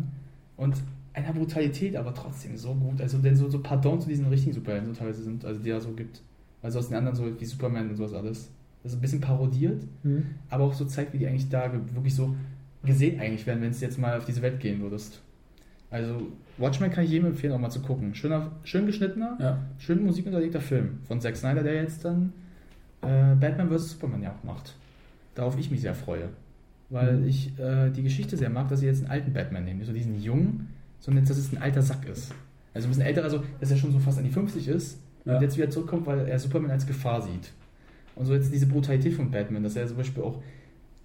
Und 0.55 0.75
einer 1.13 1.33
Brutalität, 1.33 1.95
aber 1.95 2.13
trotzdem 2.13 2.57
so 2.57 2.73
gut. 2.75 3.01
Also, 3.01 3.17
denn 3.17 3.35
so, 3.35 3.49
so 3.49 3.59
Pardon 3.59 3.99
zu 3.99 4.07
diesen 4.07 4.27
richtigen 4.27 4.53
Superhelden 4.53 4.87
so 4.87 4.99
teilweise 4.99 5.23
sind, 5.23 5.43
also 5.45 5.59
die 5.61 5.69
da 5.69 5.79
so 5.79 5.91
gibt. 5.91 6.21
Also 6.61 6.79
aus 6.79 6.87
den 6.89 6.97
anderen 6.97 7.15
so 7.15 7.39
wie 7.39 7.45
Superman 7.45 7.89
und 7.89 7.95
sowas 7.97 8.13
alles. 8.13 8.49
Das 8.83 8.91
ist 8.93 8.99
ein 8.99 9.01
bisschen 9.01 9.21
parodiert, 9.21 9.83
Hm. 10.03 10.25
aber 10.49 10.63
auch 10.63 10.73
so 10.73 10.85
zeigt, 10.85 11.13
wie 11.13 11.17
die 11.17 11.27
eigentlich 11.27 11.49
da 11.49 11.71
wirklich 11.93 12.15
so 12.15 12.35
gesehen 12.83 13.19
eigentlich 13.19 13.45
werden, 13.45 13.61
wenn 13.61 13.71
es 13.71 13.81
jetzt 13.81 13.97
mal 13.99 14.17
auf 14.17 14.25
diese 14.25 14.41
Welt 14.41 14.59
gehen 14.59 14.81
würdest. 14.81 15.21
Also 15.89 16.27
Watchmen 16.57 16.91
kann 16.91 17.03
ich 17.05 17.11
jedem 17.11 17.27
empfehlen, 17.27 17.53
auch 17.53 17.59
mal 17.59 17.69
zu 17.69 17.81
gucken. 17.81 18.13
Schöner, 18.13 18.51
schön 18.63 18.85
geschnittener, 18.85 19.37
Ja. 19.39 19.59
schön 19.77 20.03
musikunterlegter 20.03 20.59
Film 20.59 20.99
von 21.07 21.21
Zack 21.21 21.35
Snyder, 21.37 21.63
der 21.63 21.75
jetzt 21.75 22.03
dann 22.05 22.33
äh, 23.01 23.35
Batman 23.35 23.69
vs. 23.69 23.91
Superman 23.91 24.21
ja 24.23 24.31
auch 24.31 24.43
macht. 24.43 24.75
Darauf 25.35 25.57
ich 25.57 25.69
mich 25.71 25.81
sehr 25.81 25.93
freue. 25.95 26.29
Weil 26.89 27.17
Mhm. 27.17 27.27
ich 27.27 27.57
äh, 27.59 27.89
die 27.91 28.03
Geschichte 28.03 28.35
sehr 28.37 28.49
mag, 28.49 28.69
dass 28.69 28.79
sie 28.79 28.85
jetzt 28.87 29.01
einen 29.01 29.11
alten 29.11 29.33
Batman 29.33 29.63
nehmen. 29.65 29.77
Nicht 29.79 29.87
so 29.87 29.93
diesen 29.93 30.21
jungen, 30.21 30.67
sondern 30.99 31.23
jetzt, 31.23 31.29
dass 31.29 31.37
es 31.37 31.51
ein 31.53 31.61
alter 31.61 31.81
Sack 31.81 32.07
ist. 32.07 32.33
Also 32.73 32.87
ein 32.87 32.89
bisschen 32.91 33.05
älter, 33.05 33.23
also 33.23 33.43
dass 33.59 33.71
er 33.71 33.77
schon 33.77 33.91
so 33.91 33.99
fast 33.99 34.17
an 34.17 34.23
die 34.23 34.29
50 34.31 34.67
ist 34.67 34.99
Ja. 35.25 35.35
und 35.35 35.41
jetzt 35.41 35.57
wieder 35.57 35.69
zurückkommt, 35.69 36.05
weil 36.05 36.27
er 36.27 36.39
Superman 36.39 36.71
als 36.71 36.85
Gefahr 36.87 37.21
sieht. 37.21 37.51
Und 38.15 38.25
so 38.25 38.33
jetzt 38.33 38.51
diese 38.51 38.65
Brutalität 38.65 39.13
von 39.13 39.29
Batman, 39.31 39.63
dass 39.63 39.75
er 39.75 39.85
zum 39.87 39.97
Beispiel 39.97 40.23
auch, 40.23 40.41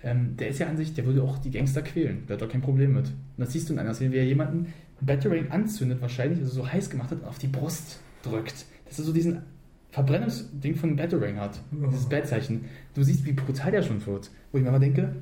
ähm, 0.02 0.36
der 0.36 0.48
ist 0.48 0.58
ja 0.58 0.66
an 0.66 0.76
sich, 0.76 0.94
der 0.94 1.06
würde 1.06 1.22
auch 1.22 1.38
die 1.38 1.50
Gangster 1.50 1.82
quälen. 1.82 2.24
Der 2.26 2.34
hat 2.34 2.42
doch 2.42 2.48
kein 2.48 2.60
Problem 2.60 2.94
mit. 2.94 3.06
Und 3.06 3.14
das 3.38 3.52
siehst 3.52 3.68
du 3.68 3.72
in 3.72 3.78
einer 3.78 3.94
Szene, 3.94 4.12
wie 4.12 4.18
er 4.18 4.24
jemanden 4.24 4.72
Battering 5.00 5.50
anzündet, 5.50 6.00
wahrscheinlich, 6.00 6.38
also 6.40 6.52
so 6.52 6.72
heiß 6.72 6.90
gemacht 6.90 7.10
hat 7.10 7.20
und 7.20 7.26
auf 7.26 7.38
die 7.38 7.48
Brust 7.48 8.00
drückt. 8.22 8.66
Dass 8.86 8.98
er 8.98 9.04
so 9.04 9.12
diesen 9.12 9.42
Verbrennungsding 9.90 10.74
von 10.74 10.96
Battering 10.96 11.36
hat. 11.36 11.60
Ja. 11.80 11.88
Dieses 11.88 12.08
Bad-Zeichen. 12.08 12.64
Du 12.94 13.02
siehst, 13.02 13.24
wie 13.26 13.32
brutal 13.32 13.70
der 13.70 13.82
schon 13.82 14.04
wird. 14.06 14.30
Wo 14.50 14.58
ich 14.58 14.64
mir 14.64 14.70
aber 14.70 14.78
denke, 14.78 15.14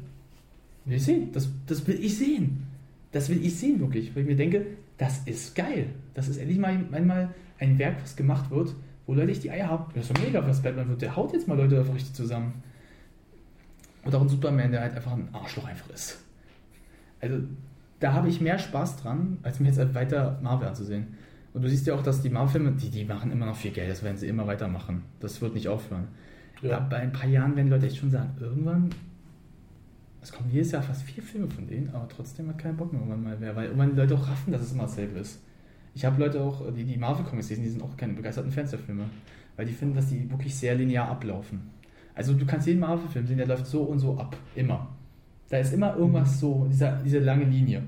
will 0.84 0.96
ich 0.96 1.04
sehen. 1.04 1.30
Das, 1.32 1.48
das 1.66 1.86
will 1.86 1.98
ich 2.00 2.16
sehen. 2.16 2.66
Das 3.12 3.28
will 3.28 3.44
ich 3.44 3.56
sehen, 3.56 3.80
wirklich. 3.80 4.14
Weil 4.14 4.22
ich 4.22 4.28
mir 4.28 4.36
denke, 4.36 4.66
das 4.96 5.22
ist 5.26 5.54
geil. 5.54 5.86
Das 6.14 6.28
ist 6.28 6.36
endlich 6.36 6.58
mal 6.58 6.78
einmal 6.92 7.34
ein 7.58 7.78
Werk, 7.78 7.96
was 8.02 8.16
gemacht 8.16 8.50
wird, 8.50 8.74
wo 9.06 9.14
Leute 9.14 9.32
echt 9.32 9.44
die 9.44 9.50
Eier 9.50 9.68
haben. 9.68 9.86
Das 9.94 10.04
ist 10.08 10.16
doch 10.16 10.22
mega, 10.22 10.46
was 10.46 10.62
Batman 10.62 10.88
wird. 10.88 11.02
Der 11.02 11.16
haut 11.16 11.32
jetzt 11.32 11.48
mal 11.48 11.56
Leute 11.56 11.78
einfach 11.78 11.94
richtig 11.94 12.14
zusammen. 12.14 12.62
Und 14.04 14.14
auch 14.14 14.22
ein 14.22 14.28
Superman, 14.28 14.70
der 14.70 14.80
halt 14.80 14.94
einfach 14.94 15.12
ein 15.12 15.28
Arschloch 15.32 15.66
einfach 15.66 15.90
ist. 15.90 16.18
Also, 17.20 17.38
da 17.98 18.14
habe 18.14 18.28
ich 18.28 18.40
mehr 18.40 18.58
Spaß 18.58 18.96
dran, 18.96 19.38
als 19.42 19.60
mir 19.60 19.68
jetzt 19.68 19.78
halt 19.78 19.94
weiter 19.94 20.38
Marvel 20.42 20.68
anzusehen. 20.68 21.08
Und 21.52 21.62
du 21.62 21.68
siehst 21.68 21.86
ja 21.86 21.94
auch, 21.94 22.02
dass 22.02 22.22
die 22.22 22.30
Marvel-Filme, 22.30 22.72
die, 22.72 22.90
die 22.90 23.04
machen 23.04 23.30
immer 23.30 23.46
noch 23.46 23.56
viel 23.56 23.72
Geld, 23.72 23.90
das 23.90 24.02
werden 24.02 24.16
sie 24.16 24.28
immer 24.28 24.46
weitermachen. 24.46 25.02
Das 25.20 25.40
wird 25.42 25.54
nicht 25.54 25.68
aufhören. 25.68 26.08
Ja. 26.62 26.76
Aber 26.76 26.90
bei 26.90 26.96
ein 26.98 27.12
paar 27.12 27.28
Jahren 27.28 27.56
werden 27.56 27.66
die 27.66 27.72
Leute 27.72 27.86
echt 27.86 27.96
schon 27.96 28.10
sagen, 28.10 28.30
irgendwann, 28.40 28.90
es 30.22 30.32
kommen 30.32 30.50
jedes 30.50 30.70
Jahr 30.72 30.82
fast 30.82 31.02
vier 31.02 31.22
Filme 31.22 31.48
von 31.48 31.66
denen, 31.66 31.90
aber 31.94 32.08
trotzdem 32.08 32.48
hat 32.48 32.58
keiner 32.58 32.74
Bock 32.74 32.92
mehr 32.92 33.00
irgendwann 33.00 33.22
mal 33.22 33.38
mehr, 33.38 33.56
weil 33.56 33.66
irgendwann 33.66 33.90
die 33.90 33.96
Leute 33.96 34.14
auch 34.14 34.28
raffen, 34.28 34.52
dass 34.52 34.62
es 34.62 34.72
immer 34.72 34.84
dasselbe 34.84 35.18
ist. 35.18 35.42
Ich 35.94 36.04
habe 36.04 36.20
Leute 36.20 36.40
auch, 36.40 36.72
die 36.72 36.84
die 36.84 36.96
Marvel-Comics 36.96 37.48
lesen, 37.50 37.64
die 37.64 37.70
sind 37.70 37.82
auch 37.82 37.96
keine 37.96 38.12
begeisterten 38.12 38.52
Fans 38.52 38.70
der 38.70 38.78
Filme, 38.78 39.04
weil 39.56 39.66
die 39.66 39.72
finden, 39.72 39.96
dass 39.96 40.08
die 40.08 40.30
wirklich 40.30 40.54
sehr 40.54 40.74
linear 40.74 41.08
ablaufen. 41.08 41.70
Also 42.20 42.34
du 42.34 42.44
kannst 42.44 42.66
jeden 42.66 42.80
Marvel-Film 42.80 43.26
sehen, 43.26 43.38
der 43.38 43.46
läuft 43.46 43.64
so 43.66 43.80
und 43.80 43.98
so 43.98 44.18
ab, 44.18 44.36
immer. 44.54 44.88
Da 45.48 45.56
ist 45.56 45.72
immer 45.72 45.96
irgendwas 45.96 46.38
so, 46.38 46.66
dieser, 46.70 46.98
diese 47.02 47.18
lange 47.18 47.44
Linie, 47.44 47.82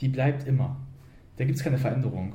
die 0.00 0.06
bleibt 0.06 0.46
immer. 0.46 0.76
Da 1.36 1.44
gibt 1.44 1.58
es 1.58 1.64
keine 1.64 1.76
Veränderung. 1.76 2.34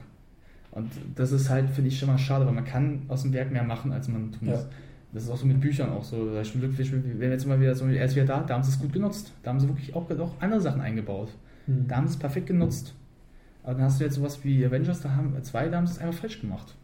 Und 0.71 0.91
das 1.15 1.31
ist 1.31 1.49
halt, 1.49 1.69
finde 1.69 1.87
ich, 1.87 1.97
schon 1.97 2.09
mal 2.09 2.17
schade, 2.17 2.45
weil 2.45 2.51
man 2.51 2.65
kann 2.65 3.03
aus 3.07 3.21
dem 3.21 3.31
Werk 3.31 3.49
mehr 3.49 3.63
machen, 3.63 3.93
als 3.93 4.09
man 4.09 4.33
tun 4.33 4.45
Ja. 4.49 4.55
muss. 4.55 4.67
Das 5.13 5.23
ist 5.23 5.29
auch 5.29 5.37
so 5.37 5.45
mit 5.45 5.61
Büchern 5.61 5.89
auch 5.91 6.03
so. 6.03 6.33
Da 6.33 6.41
ist 6.41 6.51
Glück, 6.51 6.77
wenn 6.77 7.19
wir 7.21 7.29
jetzt 7.29 7.47
mal 7.47 7.61
wieder 7.61 7.75
so, 7.75 7.85
er 7.87 8.03
ist 8.03 8.15
wieder 8.17 8.25
da, 8.25 8.41
da 8.43 8.55
haben 8.55 8.63
sie 8.63 8.71
es 8.71 8.79
gut 8.79 8.91
genutzt. 8.91 9.31
Da 9.41 9.51
haben 9.51 9.59
sie 9.61 9.69
wirklich 9.69 9.95
auch, 9.95 10.11
auch 10.11 10.33
andere 10.41 10.59
Sachen 10.59 10.81
eingebaut. 10.81 11.29
Hm. 11.65 11.87
Da 11.87 11.95
haben 11.95 12.07
sie 12.07 12.15
es 12.15 12.19
perfekt 12.19 12.47
genutzt. 12.47 12.93
Aber 13.63 13.75
dann 13.75 13.83
hast 13.83 14.01
du 14.01 14.03
jetzt 14.03 14.15
sowas 14.15 14.43
wie 14.43 14.65
Avengers, 14.65 14.99
da 14.99 15.11
haben 15.15 15.41
zwei, 15.43 15.69
da 15.69 15.77
haben 15.77 15.87
sie 15.87 15.93
es 15.93 15.99
einfach 15.99 16.19
falsch 16.19 16.41
gemacht. 16.41 16.75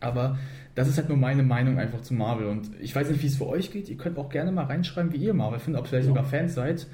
Aber 0.00 0.38
das 0.78 0.88
ist 0.88 0.96
halt 0.96 1.08
nur 1.08 1.18
meine 1.18 1.42
Meinung 1.42 1.78
einfach 1.78 2.00
zu 2.02 2.14
Marvel. 2.14 2.46
Und 2.46 2.70
ich 2.80 2.94
weiß 2.94 3.10
nicht, 3.10 3.22
wie 3.22 3.26
es 3.26 3.36
für 3.36 3.46
euch 3.48 3.70
geht. 3.72 3.88
Ihr 3.88 3.96
könnt 3.96 4.16
auch 4.18 4.28
gerne 4.28 4.52
mal 4.52 4.64
reinschreiben, 4.64 5.12
wie 5.12 5.16
ihr 5.16 5.34
Marvel 5.34 5.58
findet, 5.58 5.80
ob 5.80 5.86
ihr 5.86 5.88
vielleicht 5.90 6.04
Ja. 6.06 6.10
sogar 6.10 6.24
Fans 6.24 6.54
seid. 6.54 6.86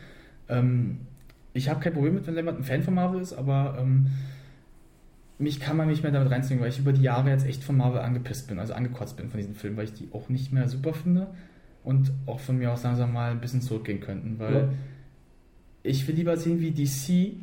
Ähm, 0.48 1.00
ich 1.52 1.68
habe 1.68 1.80
kein 1.80 1.92
Problem 1.92 2.14
mit, 2.14 2.26
wenn 2.26 2.34
jemand 2.34 2.58
ein 2.58 2.64
Fan 2.64 2.82
von 2.82 2.94
Marvel 2.94 3.20
ist, 3.20 3.32
aber 3.34 3.76
ähm, 3.80 4.06
mich 5.38 5.60
kann 5.60 5.76
man 5.76 5.88
nicht 5.88 6.02
mehr 6.02 6.12
damit 6.12 6.30
reinziehen, 6.30 6.60
weil 6.60 6.68
ich 6.68 6.78
über 6.78 6.92
die 6.92 7.02
Jahre 7.02 7.28
jetzt 7.30 7.46
echt 7.46 7.62
von 7.62 7.76
Marvel 7.76 8.00
angepisst 8.00 8.48
bin, 8.48 8.58
also 8.58 8.72
angekotzt 8.72 9.16
bin 9.16 9.28
von 9.30 9.38
diesen 9.38 9.54
Filmen, 9.54 9.76
weil 9.76 9.84
ich 9.84 9.92
die 9.92 10.08
auch 10.12 10.28
nicht 10.28 10.52
mehr 10.52 10.68
super 10.68 10.92
finde 10.94 11.26
und 11.82 12.10
auch 12.26 12.40
von 12.40 12.56
mir 12.58 12.72
aus 12.72 12.82
langsam 12.84 13.12
mal 13.12 13.32
ein 13.32 13.40
bisschen 13.40 13.60
zurückgehen 13.60 14.00
könnten, 14.00 14.38
weil 14.38 14.54
Ja. 14.54 14.68
ich 15.82 16.06
will 16.08 16.14
lieber 16.14 16.36
sehen, 16.36 16.60
wie 16.60 16.70
DC 16.70 17.36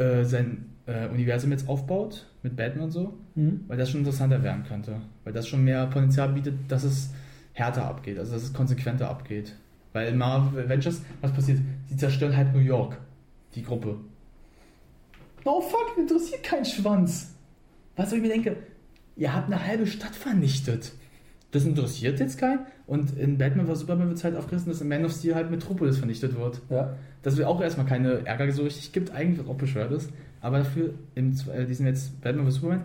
äh, 0.00 0.24
sein 0.24 0.66
äh, 0.86 1.08
Universum 1.08 1.50
jetzt 1.50 1.68
aufbaut, 1.68 2.26
mit 2.42 2.56
Batman 2.56 2.84
und 2.84 2.90
so, 2.92 3.14
Hm. 3.34 3.64
weil 3.68 3.76
das 3.76 3.90
schon 3.90 4.00
interessanter 4.00 4.42
werden 4.42 4.64
könnte. 4.64 5.00
Weil 5.24 5.32
das 5.32 5.48
schon 5.48 5.64
mehr 5.64 5.86
Potenzial 5.86 6.28
bietet, 6.30 6.54
dass 6.68 6.84
es 6.84 7.10
härter 7.52 7.84
abgeht, 7.84 8.18
also 8.18 8.34
dass 8.34 8.42
es 8.44 8.52
konsequenter 8.52 9.08
abgeht. 9.10 9.54
Weil 9.92 10.14
Marvel 10.14 10.64
Avengers, 10.64 11.02
was 11.22 11.32
passiert? 11.32 11.58
Sie 11.88 11.96
zerstören 11.96 12.36
halt 12.36 12.52
New 12.54 12.60
York, 12.60 12.98
die 13.54 13.62
Gruppe. 13.62 13.96
No 15.44 15.60
fuck, 15.60 15.96
interessiert 15.98 16.42
keinen 16.42 16.64
Schwanz. 16.64 17.34
Was 17.96 18.12
ich 18.12 18.20
mir 18.20 18.28
denke? 18.28 18.56
Ihr 19.16 19.32
habt 19.34 19.46
eine 19.50 19.64
halbe 19.64 19.86
Stadt 19.86 20.14
vernichtet. 20.14 20.92
Das 21.52 21.64
interessiert 21.64 22.20
jetzt 22.20 22.38
keinen. 22.38 22.66
Und 22.86 23.16
in 23.16 23.38
Batman 23.38 23.66
vs. 23.66 23.80
Superman 23.80 24.08
wird 24.08 24.18
es 24.18 24.24
halt 24.24 24.36
aufgerissen, 24.36 24.70
dass 24.70 24.80
in 24.80 24.88
Man 24.88 25.04
of 25.04 25.12
Steel 25.12 25.34
halt 25.34 25.50
Metropolis 25.50 25.96
vernichtet 25.98 26.36
wird 26.36 26.60
Ja. 26.68 26.94
dass 27.22 27.36
wir 27.38 27.48
auch 27.48 27.60
erstmal 27.62 27.86
keine 27.86 28.26
Ärger 28.26 28.50
so 28.52 28.64
richtig 28.64 28.92
gibt, 28.92 29.10
eigentlich 29.12 29.38
was 29.40 29.48
auch 29.48 29.56
bescheuert 29.56 29.92
ist, 29.92 30.10
aber 30.46 30.58
dafür 30.58 30.94
in 31.16 31.36
äh, 31.52 31.66
diesem 31.66 31.86
jetzt 31.86 32.20
Batman 32.20 32.46
vs. 32.46 32.54
Superman, 32.54 32.82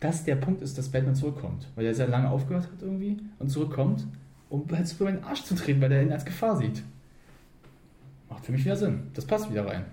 dass 0.00 0.24
der 0.24 0.34
Punkt 0.34 0.62
ist, 0.62 0.76
dass 0.76 0.88
Batman 0.88 1.14
zurückkommt, 1.14 1.68
weil 1.76 1.86
er 1.86 1.94
sehr 1.94 2.08
lange 2.08 2.28
aufgehört 2.28 2.64
hat 2.64 2.82
irgendwie 2.82 3.18
und 3.38 3.50
zurückkommt, 3.50 4.04
um 4.50 4.64
halt 4.72 4.88
Superman 4.88 5.14
in 5.14 5.20
den 5.20 5.28
Arsch 5.28 5.44
zu 5.44 5.54
treten, 5.54 5.80
weil 5.80 5.92
er 5.92 6.02
ihn 6.02 6.10
als 6.10 6.24
Gefahr 6.24 6.56
sieht. 6.56 6.82
Macht 8.28 8.44
für 8.44 8.50
mich 8.50 8.64
wieder 8.64 8.74
Sinn. 8.76 9.04
Das 9.14 9.24
passt 9.26 9.48
wieder 9.48 9.64
rein. 9.64 9.84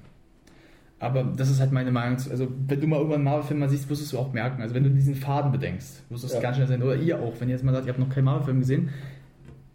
Aber 0.98 1.24
das 1.24 1.52
ist 1.52 1.60
halt 1.60 1.72
meine 1.72 1.92
Meinung. 1.92 2.18
Also, 2.32 2.48
wenn 2.68 2.82
du 2.82 2.88
mal 2.88 2.96
irgendwann 2.98 3.18
einen 3.20 3.26
Marvel-Film 3.26 3.60
mal 3.60 3.70
siehst, 3.70 3.88
wirst 3.90 4.02
du 4.02 4.06
es 4.06 4.16
auch 4.16 4.34
merken. 4.34 4.64
Also, 4.64 4.74
wenn 4.74 4.84
du 4.84 4.90
diesen 4.90 5.14
Faden 5.14 5.52
bedenkst, 5.52 6.02
wirst 6.10 6.24
du 6.24 6.28
es 6.28 6.34
Ja. 6.34 6.40
ganz 6.42 6.56
schnell 6.56 6.68
sehen. 6.68 6.82
Oder 6.82 6.96
ihr 6.96 7.20
auch, 7.20 7.34
wenn 7.40 7.50
ihr 7.50 7.56
jetzt 7.56 7.64
mal 7.64 7.72
sagt, 7.74 7.86
ihr 7.86 7.94
habt 7.94 8.00
noch 8.00 8.10
keinen 8.10 8.26
Marvel-Film 8.26 8.60
gesehen, 8.62 8.90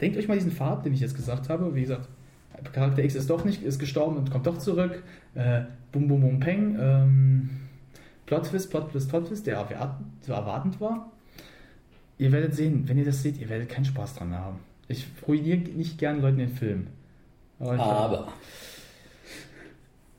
denkt 0.00 0.16
euch 0.18 0.26
mal 0.26 0.34
diesen 0.34 0.50
Faden, 0.50 0.82
den 0.82 0.94
ich 0.94 1.00
jetzt 1.00 1.14
gesagt 1.14 1.48
habe. 1.48 1.74
Wie 1.76 1.82
gesagt, 1.82 2.08
Charakter 2.72 3.02
X 3.04 3.14
ist 3.14 3.30
doch 3.30 3.44
nicht, 3.44 3.62
ist 3.62 3.78
gestorben 3.78 4.16
und 4.16 4.30
kommt 4.30 4.46
doch 4.46 4.58
zurück. 4.58 5.02
Äh, 5.34 5.62
bum, 5.92 6.08
bum, 6.08 6.20
bum, 6.20 6.40
peng. 6.40 6.76
Ähm, 6.78 7.50
Plot 8.26 8.48
Twist, 8.50 8.70
Plot 8.70 8.90
Twist, 8.90 9.08
Plot 9.08 9.28
Twist, 9.28 9.46
der 9.46 9.66
so 10.22 10.32
erwartend 10.32 10.80
war. 10.80 11.12
Ihr 12.18 12.32
werdet 12.32 12.54
sehen, 12.54 12.88
wenn 12.88 12.98
ihr 12.98 13.04
das 13.04 13.22
seht, 13.22 13.38
ihr 13.38 13.48
werdet 13.48 13.68
keinen 13.68 13.84
Spaß 13.84 14.14
dran 14.14 14.34
haben. 14.34 14.58
Ich 14.88 15.06
ruiniere 15.26 15.58
nicht 15.58 15.98
gern 15.98 16.20
Leuten 16.20 16.38
den 16.38 16.48
Film. 16.48 16.86
Aber 17.58 17.78
Aber. 17.78 18.28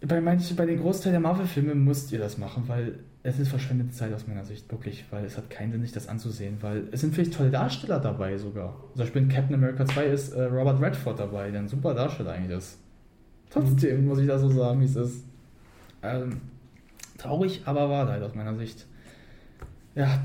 Bei, 0.01 0.21
manchen, 0.21 0.55
bei 0.55 0.65
den 0.65 0.79
Großteil 0.79 1.11
der 1.11 1.21
Marvel-Filme 1.21 1.75
müsst 1.75 2.11
ihr 2.11 2.19
das 2.19 2.37
machen, 2.37 2.63
weil 2.67 2.99
es 3.23 3.39
ist 3.39 3.49
verschwendete 3.49 3.91
Zeit 3.91 4.13
aus 4.13 4.27
meiner 4.27 4.45
Sicht, 4.45 4.71
wirklich, 4.71 5.05
weil 5.11 5.25
es 5.25 5.37
hat 5.37 5.49
keinen 5.49 5.71
Sinn, 5.71 5.81
sich 5.81 5.91
das 5.91 6.07
anzusehen, 6.07 6.57
weil 6.61 6.87
es 6.91 7.01
sind 7.01 7.13
vielleicht 7.13 7.33
tolle 7.33 7.49
Darsteller 7.49 7.99
dabei 7.99 8.37
sogar. 8.37 8.75
Zum 8.93 8.99
Beispiel 8.99 9.23
in 9.23 9.29
Captain 9.29 9.55
America 9.55 9.85
2 9.85 10.05
ist 10.05 10.33
äh, 10.33 10.43
Robert 10.43 10.81
Redford 10.81 11.19
dabei, 11.19 11.51
der 11.51 11.61
ein 11.61 11.67
super 11.67 11.93
Darsteller 11.93 12.31
eigentlich 12.31 12.57
ist. 12.57 12.77
Trotzdem 13.49 14.05
muss 14.05 14.19
ich 14.19 14.27
da 14.27 14.37
so 14.37 14.49
sagen, 14.49 14.79
wie 14.81 14.85
es 14.85 14.95
ist. 14.95 15.23
Ähm, 16.03 16.41
traurig, 17.17 17.63
aber 17.65 17.89
wahr 17.89 18.07
halt 18.07 18.23
aus 18.23 18.35
meiner 18.35 18.55
Sicht. 18.55 18.85
Ja, 19.95 20.21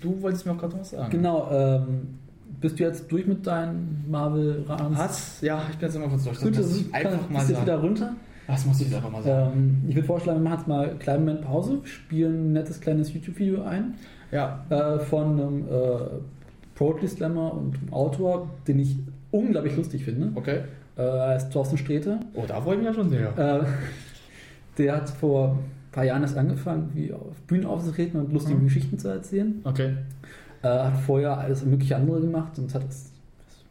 du 0.00 0.20
wolltest 0.20 0.46
mir 0.46 0.52
auch 0.52 0.58
gerade 0.58 0.78
was 0.78 0.90
sagen. 0.90 1.10
Genau, 1.10 1.50
ähm, 1.50 2.18
bist 2.60 2.78
du 2.78 2.84
jetzt 2.84 3.10
durch 3.10 3.26
mit 3.26 3.46
deinen 3.46 4.04
Marvel-Rans? 4.08 4.96
Hat's? 4.96 5.38
Ja, 5.40 5.62
ich 5.70 5.76
bin 5.78 5.88
jetzt 5.88 5.96
immer 5.96 6.08
kurz 6.08 6.24
durch. 6.24 6.40
Gut, 6.40 6.58
das 6.58 6.76
ich 6.76 6.94
einfach 6.94 7.10
kann, 7.10 7.32
mal 7.32 7.38
bist 7.40 7.50
jetzt 7.50 7.62
wieder 7.62 7.78
runter. 7.80 8.14
Das 8.46 8.64
muss 8.66 8.80
ich 8.80 8.86
jetzt 8.86 8.96
einfach 8.96 9.10
mal 9.10 9.22
sagen. 9.22 9.52
Ähm, 9.82 9.88
ich 9.88 9.94
würde 9.96 10.06
vorschlagen, 10.06 10.40
wir 10.40 10.44
machen 10.50 10.58
jetzt 10.60 10.68
mal 10.68 10.88
einen 10.90 10.98
kleinen 10.98 11.24
Moment 11.24 11.44
Pause, 11.44 11.78
spielen 11.84 12.50
ein 12.50 12.52
nettes 12.52 12.80
kleines 12.80 13.12
YouTube-Video 13.12 13.62
ein 13.62 13.94
Ja, 14.30 14.64
äh, 14.70 14.98
von 15.00 15.32
einem 15.40 15.64
äh, 15.68 15.98
Poetry 16.74 17.08
Slammer 17.08 17.52
und 17.54 17.76
einem 17.76 17.92
Autor, 17.92 18.50
den 18.68 18.78
ich 18.78 18.96
unglaublich 19.30 19.76
lustig 19.76 20.04
finde. 20.04 20.30
okay. 20.34 20.60
Äh, 20.96 21.02
er 21.02 21.28
heißt 21.28 21.52
Thorsten 21.52 21.76
Sträte. 21.76 22.20
Oh, 22.34 22.44
da 22.46 22.60
freue 22.60 22.74
ich 22.74 22.78
mich 22.78 22.86
ja 22.88 22.94
schon 22.94 23.10
sehr. 23.10 23.36
Äh, 23.38 23.64
Der 24.78 24.96
hat 24.96 25.08
vor 25.10 25.52
ein 25.52 25.58
paar 25.92 26.04
Jahren 26.04 26.22
erst 26.22 26.36
angefangen, 26.36 26.90
wie 26.94 27.12
auf 27.12 27.40
Bühnen 27.46 27.64
aufzutreten 27.66 28.20
und 28.20 28.32
lustige 28.32 28.58
Mhm. 28.58 28.64
Geschichten 28.64 28.98
zu 28.98 29.08
erzählen. 29.08 29.60
Okay. 29.64 29.94
Äh, 30.62 30.68
hat 30.68 30.96
vorher 30.98 31.38
alles 31.38 31.64
mögliche 31.64 31.96
andere 31.96 32.20
gemacht 32.20 32.58
und 32.58 32.74
hat 32.74 32.84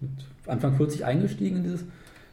mit 0.01 0.09
Anfang 0.47 0.75
40 0.75 1.05
eingestiegen 1.05 1.57
in 1.57 1.63
diese 1.63 1.83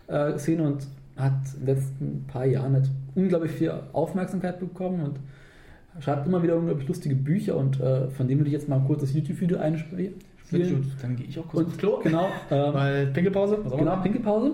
äh, 0.09 0.39
Szene 0.39 0.63
und 0.65 0.87
hat 1.23 1.33
in 1.59 1.67
den 1.67 1.75
letzten 1.77 2.25
paar 2.27 2.45
Jahren 2.45 2.75
halt 2.75 2.91
unglaublich 3.15 3.53
viel 3.53 3.73
Aufmerksamkeit 3.93 4.61
bekommen 4.61 5.03
und 5.03 6.03
schreibt 6.03 6.27
immer 6.27 6.43
wieder 6.43 6.57
unglaublich 6.57 6.89
lustige 6.89 7.15
Bücher 7.15 7.57
und 7.57 7.81
äh, 7.81 8.09
von 8.11 8.29
dem 8.29 8.39
würde 8.39 8.49
ich 8.49 8.55
jetzt 8.55 8.69
mal 8.69 8.83
kurz 8.87 9.01
das 9.01 9.13
YouTube-Video 9.15 9.59
einspielen. 9.59 10.15
Gut, 10.51 10.85
dann 11.01 11.17
gehe 11.17 11.27
ich 11.27 11.39
auch 11.39 11.49
kurz 11.49 11.61
Und 11.63 11.67
aufs 11.69 11.79
Klo. 11.79 12.01
genau, 12.03 12.29
ähm, 12.51 12.75
Weil 12.75 13.07
Pinkelpause. 13.07 13.59
Genau. 13.77 13.97
Pinkelpause. 14.03 14.53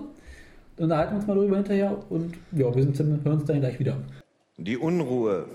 Dann 0.77 0.83
unterhalten 0.85 1.13
wir 1.13 1.17
uns 1.17 1.27
mal 1.27 1.35
drüber 1.35 1.57
hinterher 1.57 1.97
und 2.09 2.35
ja, 2.53 2.73
wir 2.73 2.83
sind, 2.83 2.97
hören 2.99 3.33
uns 3.33 3.45
dann 3.45 3.59
gleich 3.59 3.79
wieder. 3.79 3.97
Die 4.57 4.77
Unruhe 4.77 5.45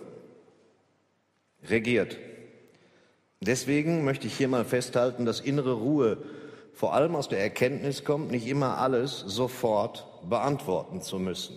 regiert. 1.69 2.19
Deswegen 3.41 4.05
möchte 4.05 4.27
ich 4.27 4.35
hier 4.35 4.49
mal 4.49 4.65
festhalten, 4.65 5.25
dass 5.25 5.41
innere 5.41 5.73
Ruhe 5.73 6.19
vor 6.73 6.95
allem 6.95 7.15
aus 7.15 7.29
der 7.29 7.41
Erkenntnis 7.41 8.05
kommt, 8.05 8.31
nicht 8.31 8.47
immer 8.47 8.79
alles 8.79 9.21
sofort 9.21 10.07
beantworten 10.29 11.01
zu 11.03 11.19
müssen. 11.19 11.57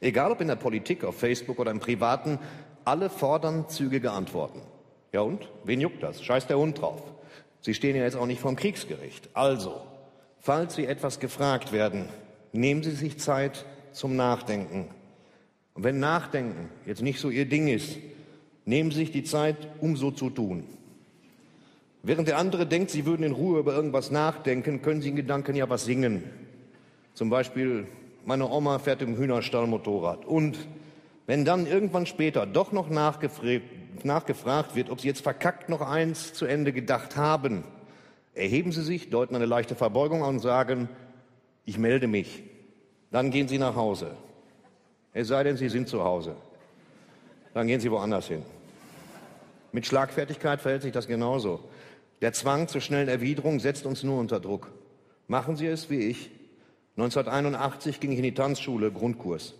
Egal 0.00 0.32
ob 0.32 0.40
in 0.40 0.48
der 0.48 0.56
Politik, 0.56 1.04
auf 1.04 1.18
Facebook 1.18 1.58
oder 1.58 1.70
im 1.70 1.80
Privaten, 1.80 2.38
alle 2.84 3.10
fordern 3.10 3.68
zügige 3.68 4.10
Antworten. 4.12 4.60
Ja 5.12 5.20
und? 5.22 5.48
Wen 5.64 5.80
juckt 5.80 6.02
das? 6.02 6.22
Scheiß 6.22 6.46
der 6.46 6.58
Hund 6.58 6.80
drauf. 6.80 7.02
Sie 7.60 7.74
stehen 7.74 7.96
ja 7.96 8.02
jetzt 8.02 8.16
auch 8.16 8.26
nicht 8.26 8.40
vorm 8.40 8.56
Kriegsgericht. 8.56 9.28
Also, 9.34 9.80
falls 10.38 10.74
Sie 10.74 10.86
etwas 10.86 11.20
gefragt 11.20 11.72
werden, 11.72 12.08
nehmen 12.52 12.82
Sie 12.82 12.92
sich 12.92 13.18
Zeit 13.18 13.64
zum 13.92 14.16
Nachdenken. 14.16 14.88
Und 15.74 15.84
wenn 15.84 15.98
Nachdenken 15.98 16.68
jetzt 16.86 17.02
nicht 17.02 17.20
so 17.20 17.30
Ihr 17.30 17.46
Ding 17.46 17.68
ist, 17.68 17.98
nehmen 18.64 18.90
Sie 18.90 18.98
sich 18.98 19.12
die 19.12 19.24
Zeit, 19.24 19.56
um 19.80 19.96
so 19.96 20.10
zu 20.10 20.30
tun. 20.30 20.64
Während 22.02 22.28
der 22.28 22.38
andere 22.38 22.66
denkt, 22.66 22.90
Sie 22.90 23.04
würden 23.04 23.24
in 23.24 23.32
Ruhe 23.32 23.58
über 23.58 23.74
irgendwas 23.74 24.10
nachdenken, 24.10 24.80
können 24.80 25.02
Sie 25.02 25.10
in 25.10 25.16
Gedanken 25.16 25.54
ja 25.54 25.68
was 25.68 25.84
singen. 25.84 26.24
Zum 27.12 27.28
Beispiel, 27.28 27.86
meine 28.30 28.48
Oma 28.48 28.78
fährt 28.78 29.02
im 29.02 29.16
Hühnerstall 29.16 29.66
Motorrad. 29.66 30.24
Und 30.24 30.56
wenn 31.26 31.44
dann 31.44 31.66
irgendwann 31.66 32.06
später 32.06 32.46
doch 32.46 32.70
noch 32.70 32.88
nachgefragt, 32.88 34.76
wird, 34.76 34.88
ob 34.88 35.00
Sie 35.00 35.08
jetzt 35.08 35.22
verkackt 35.22 35.68
noch 35.68 35.80
eins 35.80 36.32
zu 36.32 36.46
Ende 36.46 36.72
gedacht 36.72 37.16
haben, 37.16 37.64
erheben 38.32 38.70
Sie 38.70 38.84
sich, 38.84 39.10
deuten 39.10 39.34
eine 39.34 39.46
leichte 39.46 39.74
Verbeugung 39.74 40.22
an 40.22 40.36
und 40.36 40.38
sagen, 40.38 40.88
ich 41.64 41.76
melde 41.76 42.06
mich. 42.06 42.44
Dann 43.10 43.32
gehen 43.32 43.48
Sie 43.48 43.58
nach 43.58 43.74
Hause. 43.74 44.12
Es 45.12 45.26
sei 45.26 45.42
denn, 45.42 45.56
Sie 45.56 45.68
sind 45.68 45.88
zu 45.88 46.04
Hause. 46.04 46.36
Dann 47.52 47.66
gehen 47.66 47.80
Sie 47.80 47.90
woanders 47.90 48.28
hin. 48.28 48.44
Mit 49.72 49.86
Schlagfertigkeit 49.86 50.60
verhält 50.60 50.82
sich 50.82 50.92
das 50.92 51.08
genauso. 51.08 51.68
Der 52.20 52.32
Zwang 52.32 52.68
zur 52.68 52.80
schnellen 52.80 53.08
Erwiderung 53.08 53.58
setzt 53.58 53.86
uns 53.86 54.04
nur 54.04 54.20
unter 54.20 54.38
Druck. 54.38 54.70
Machen 55.26 55.56
Sie 55.56 55.66
es 55.66 55.90
wie 55.90 55.98
ich. 55.98 56.30
1981 57.00 57.98
ging 57.98 58.12
ich 58.12 58.18
in 58.18 58.24
die 58.24 58.34
Tanzschule, 58.34 58.92
Grundkurs, 58.92 59.54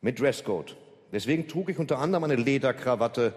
mit 0.00 0.18
Dresscode. 0.18 0.74
Deswegen 1.12 1.46
trug 1.46 1.68
ich 1.68 1.78
unter 1.78 1.98
anderem 1.98 2.24
eine 2.24 2.36
Lederkrawatte, 2.36 3.34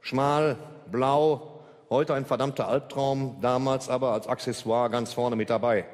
schmal, 0.00 0.56
blau, 0.90 1.60
heute 1.90 2.14
ein 2.14 2.26
verdammter 2.26 2.66
Albtraum, 2.66 3.36
damals 3.40 3.88
aber 3.88 4.12
als 4.12 4.26
Accessoire 4.26 4.90
ganz 4.90 5.12
vorne 5.12 5.36
mit 5.36 5.48
dabei. 5.48 5.84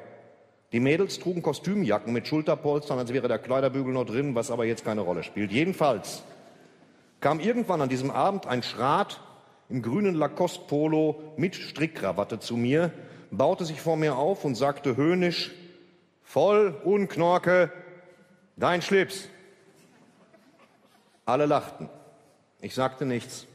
Die 0.71 0.79
Mädels 0.79 1.19
trugen 1.19 1.43
Kostümjacken 1.43 2.11
mit 2.11 2.27
Schulterpolstern, 2.27 2.97
als 2.97 3.13
wäre 3.13 3.27
der 3.27 3.37
Kleiderbügel 3.37 3.93
noch 3.93 4.05
drin, 4.05 4.33
was 4.33 4.49
aber 4.49 4.65
jetzt 4.65 4.83
keine 4.83 5.01
Rolle 5.01 5.21
spielt. 5.21 5.51
Jedenfalls 5.51 6.23
kam 7.19 7.39
irgendwann 7.39 7.81
an 7.81 7.89
diesem 7.89 8.09
Abend 8.09 8.47
ein 8.47 8.63
Schrat 8.63 9.19
im 9.69 9.83
grünen 9.83 10.15
Lacoste-Polo 10.15 11.33
mit 11.37 11.55
Strickkrawatte 11.55 12.39
zu 12.39 12.57
mir, 12.57 12.91
baute 13.29 13.65
sich 13.65 13.79
vor 13.79 13.97
mir 13.97 14.15
auf 14.15 14.43
und 14.43 14.55
sagte 14.55 14.97
höhnisch, 14.97 15.51
voll 16.29 16.79
unknorke, 16.83 17.71
dein 18.55 18.83
Schlips. 18.83 19.27
Alle 21.25 21.47
lachten. 21.47 21.89
Ich 22.61 22.75
sagte 22.75 23.05
nichts. 23.05 23.47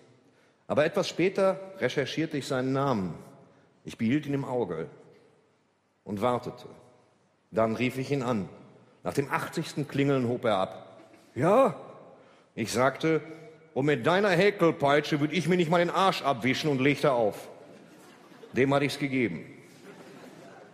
Aber 0.67 0.85
etwas 0.85 1.09
später 1.09 1.61
recherchierte 1.79 2.37
ich 2.37 2.49
seinen 2.49 2.73
Namen. 2.73 3.15
Ich 3.85 3.97
behielt 3.97 4.27
ihn 4.27 4.35
im 4.35 4.45
Auge 4.45 4.89
und 6.03 6.21
wartete. 6.21 6.67
Dann 7.53 7.77
rief 7.77 7.97
ich 7.97 8.11
ihn 8.11 8.23
an. 8.23 8.49
Nach 9.05 9.15
dem 9.15 9.31
80. 9.31 9.87
Klingeln 9.87 10.29
hob 10.29 10.45
er 10.45 10.57
ab. 10.57 10.99
Ja? 11.37 11.77
Ich 12.57 12.73
sagte, 12.73 13.21
und 13.73 13.87
mit 13.87 14.05
deiner 14.05 14.31
Häkelpeitsche 14.31 15.21
würde 15.21 15.35
ich 15.35 15.47
mir 15.47 15.57
nicht 15.57 15.71
mal 15.71 15.79
den 15.79 15.91
Arsch 15.91 16.23
abwischen 16.23 16.71
und 16.71 16.81
legte 16.81 17.13
auf. 17.13 17.49
Dem 18.53 18.75
hatte 18.75 18.87
ich's 18.87 18.99
gegeben. 18.99 19.45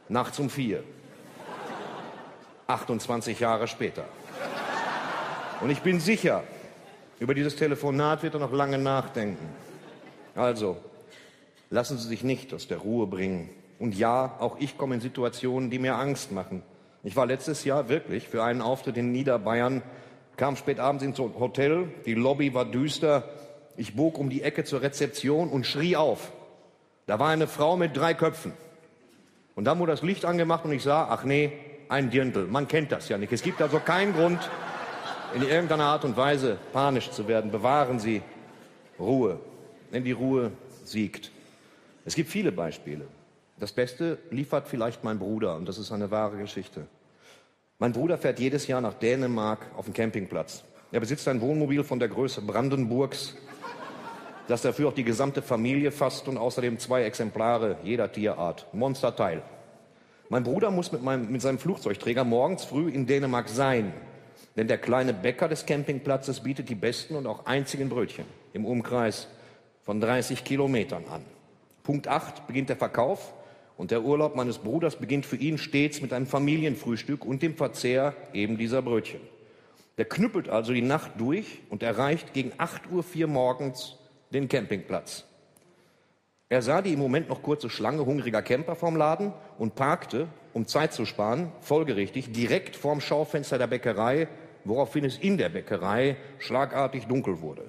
Nachts 0.09 0.39
um 0.39 0.49
vier. 0.49 0.83
28 2.71 3.41
Jahre 3.41 3.67
später. 3.67 4.05
Und 5.61 5.71
ich 5.71 5.81
bin 5.81 6.01
sicher, 6.01 6.43
über 7.19 7.35
dieses 7.35 7.57
Telefonat 7.57 8.23
wird 8.23 8.35
er 8.35 8.41
noch 8.41 8.53
lange 8.53 8.79
nachdenken. 8.79 9.47
Also, 10.35 10.79
lassen 11.69 11.99
Sie 11.99 12.09
sich 12.09 12.25
nicht 12.25 12.55
aus 12.55 12.69
der 12.69 12.79
Ruhe 12.79 13.07
bringen. 13.07 13.51
Und 13.79 13.95
ja, 13.95 14.37
auch 14.39 14.57
ich 14.59 14.79
komme 14.79 14.95
in 14.95 15.01
Situationen, 15.01 15.71
die 15.71 15.79
mir 15.79 15.97
Angst 15.97 16.33
machen. 16.33 16.63
Ich 17.03 17.17
war 17.17 17.27
letztes 17.27 17.65
Jahr 17.65 17.89
wirklich 17.89 18.29
für 18.29 18.43
einen 18.43 18.61
Auftritt 18.61 18.97
in 18.97 19.13
Niederbayern, 19.13 19.83
kam 20.37 20.57
spät 20.57 20.81
abends 20.81 21.03
ins 21.03 21.19
Hotel, 21.19 21.89
die 22.07 22.15
Lobby 22.15 22.55
war 22.55 22.65
düster. 22.65 23.29
Ich 23.77 23.97
bog 23.97 24.19
um 24.19 24.31
die 24.31 24.43
Ecke 24.43 24.65
zur 24.65 24.83
Rezeption 24.83 25.49
und 25.49 25.67
schrie 25.67 25.97
auf. 25.97 26.33
Da 27.07 27.19
war 27.19 27.29
eine 27.29 27.47
Frau 27.47 27.77
mit 27.77 27.97
drei 27.97 28.15
Köpfen. 28.15 28.53
Und 29.55 29.65
dann 29.65 29.79
wurde 29.79 29.93
das 29.93 30.03
Licht 30.03 30.25
angemacht 30.25 30.65
und 30.65 30.73
ich 30.73 30.83
sah, 30.83 31.09
ach 31.11 31.25
nee, 31.25 31.53
ein 31.91 32.09
Dirndl. 32.09 32.47
Man 32.47 32.69
kennt 32.69 32.93
das 32.93 33.09
ja 33.09 33.19
nicht. 33.19 33.33
Es 33.33 33.43
gibt 33.43 33.61
also 33.61 33.81
keinen 33.81 34.15
Grund, 34.15 34.39
in 35.35 35.43
irgendeiner 35.43 35.85
Art 35.85 36.05
und 36.05 36.17
Weise 36.17 36.57
panisch 36.73 37.11
zu 37.11 37.29
werden. 37.29 37.51
Bewahren 37.51 37.99
Sie 37.99 38.23
Ruhe, 38.99 39.41
denn 39.93 40.05
die 40.05 40.13
Ruhe 40.13 40.53
siegt. 40.85 41.31
Es 42.05 42.15
gibt 42.15 42.31
viele 42.31 42.53
Beispiele. 42.53 43.07
Das 43.59 43.73
Beste 43.73 44.19
liefert 44.31 44.69
vielleicht 44.69 45.05
mein 45.05 45.19
Bruder 45.19 45.57
und 45.57 45.69
das 45.69 45.79
ist 45.79 45.93
eine 45.93 46.11
wahre 46.11 46.39
Geschichte. 46.39 46.87
Mein 47.79 47.93
Bruder 47.93 48.19
fährt 48.19 48.39
jedes 48.39 48.67
Jahr 48.67 48.81
nach 48.81 48.95
Dänemark 48.95 49.67
auf 49.77 49.85
den 49.85 49.95
Campingplatz. 49.95 50.65
Er 50.93 51.01
besitzt 51.01 51.29
ein 51.29 51.41
Wohnmobil 51.41 51.85
von 51.85 51.99
der 51.99 52.09
Größe 52.09 52.41
Brandenburgs, 52.41 53.35
das 54.49 54.63
dafür 54.63 54.89
auch 54.89 54.95
die 54.95 55.05
gesamte 55.05 55.43
Familie 55.43 55.93
fasst 55.93 56.27
und 56.27 56.37
außerdem 56.37 56.79
zwei 56.79 57.05
Exemplare 57.05 57.77
jeder 57.85 58.11
Tierart. 58.11 58.67
Monsterteil. 58.73 59.43
Mein 60.33 60.45
Bruder 60.45 60.71
muss 60.71 60.93
mit, 60.93 61.03
meinem, 61.03 61.33
mit 61.33 61.43
seinem 61.43 61.59
Flugzeugträger 61.59 62.23
morgens 62.23 62.65
früh 62.65 62.89
in 62.89 63.05
Dänemark 63.05 63.49
sein, 63.49 63.93
denn 64.57 64.69
der 64.69 64.79
kleine 64.79 65.13
Bäcker 65.13 65.49
des 65.49 65.67
Campingplatzes 65.67 66.45
bietet 66.45 66.69
die 66.69 66.77
besten 66.77 67.17
und 67.17 67.27
auch 67.27 67.47
einzigen 67.47 67.89
Brötchen 67.89 68.27
im 68.53 68.65
Umkreis 68.65 69.27
von 69.83 70.01
30 70.01 70.45
Kilometern 70.45 71.05
an. 71.11 71.25
Punkt 71.83 72.07
8 72.07 72.47
beginnt 72.47 72.69
der 72.69 72.77
Verkauf 72.77 73.35
und 73.77 73.91
der 73.91 74.05
Urlaub 74.05 74.37
meines 74.37 74.59
Bruders 74.59 74.95
beginnt 74.95 75.27
für 75.27 75.35
ihn 75.35 75.59
stets 75.59 76.01
mit 76.01 76.13
einem 76.13 76.29
Familienfrühstück 76.29 77.25
und 77.25 77.43
dem 77.43 77.57
Verzehr 77.57 78.15
eben 78.33 78.57
dieser 78.57 78.83
Brötchen. 78.83 79.21
Der 79.99 80.05
knüppelt 80.05 80.49
also 80.49 80.73
die 80.73 80.81
Nacht 80.81 81.11
durch 81.19 81.59
und 81.71 81.83
erreicht 81.83 82.35
gegen 82.35 82.53
8.04 82.53 83.23
Uhr 83.23 83.27
morgens 83.27 83.97
den 84.33 84.49
Campingplatz. 84.49 85.25
Er 86.51 86.63
sah 86.63 86.83
die 86.83 86.93
im 86.93 86.99
Moment 86.99 87.29
noch 87.29 87.43
kurze 87.43 87.71
Schlange 87.71 88.05
hungriger 88.05 88.43
Camper 88.43 88.75
vorm 88.75 88.97
Laden 88.97 89.33
und 89.57 89.77
parkte, 89.77 90.27
um 90.53 90.67
Zeit 90.67 90.93
zu 90.93 91.07
sparen, 91.07 91.53
folgerichtig 91.61 92.33
direkt 92.33 92.75
vorm 92.75 93.01
Schaufenster 93.01 93.57
der 93.57 93.69
Bäckerei, 93.69 94.27
woraufhin 94.65 95.05
es 95.05 95.17
in 95.17 95.39
der 95.39 95.49
Bäckerei 95.49 96.17
schlagartig 96.41 97.07
dunkel 97.07 97.41
wurde. 97.41 97.63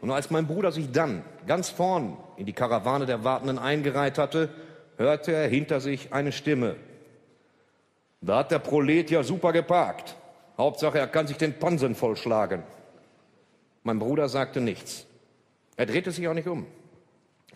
Und 0.00 0.10
als 0.10 0.30
mein 0.30 0.46
Bruder 0.46 0.72
sich 0.72 0.90
dann 0.90 1.22
ganz 1.46 1.68
vorn 1.68 2.16
in 2.38 2.46
die 2.46 2.54
Karawane 2.54 3.04
der 3.04 3.24
Wartenden 3.24 3.58
eingereiht 3.58 4.16
hatte, 4.16 4.48
hörte 4.96 5.32
er 5.32 5.46
hinter 5.46 5.80
sich 5.80 6.14
eine 6.14 6.32
Stimme. 6.32 6.76
Da 8.22 8.38
hat 8.38 8.52
der 8.52 8.58
Prolet 8.58 9.10
ja 9.10 9.22
super 9.22 9.52
geparkt. 9.52 10.16
Hauptsache, 10.56 10.98
er 10.98 11.08
kann 11.08 11.26
sich 11.26 11.36
den 11.36 11.58
Pansen 11.58 11.94
vollschlagen. 11.94 12.62
Mein 13.82 13.98
Bruder 13.98 14.30
sagte 14.30 14.62
nichts. 14.62 15.06
Er 15.76 15.84
drehte 15.84 16.10
sich 16.10 16.26
auch 16.26 16.34
nicht 16.34 16.48
um. 16.48 16.66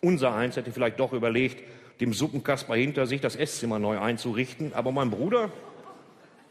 Unser 0.00 0.34
eins 0.34 0.56
hätte 0.56 0.72
vielleicht 0.72 0.98
doch 0.98 1.12
überlegt, 1.12 1.62
dem 2.00 2.12
Suppenkasper 2.12 2.74
hinter 2.74 3.06
sich 3.06 3.20
das 3.20 3.36
Esszimmer 3.36 3.78
neu 3.78 3.98
einzurichten, 3.98 4.72
aber 4.72 4.90
mein 4.92 5.10
Bruder 5.10 5.50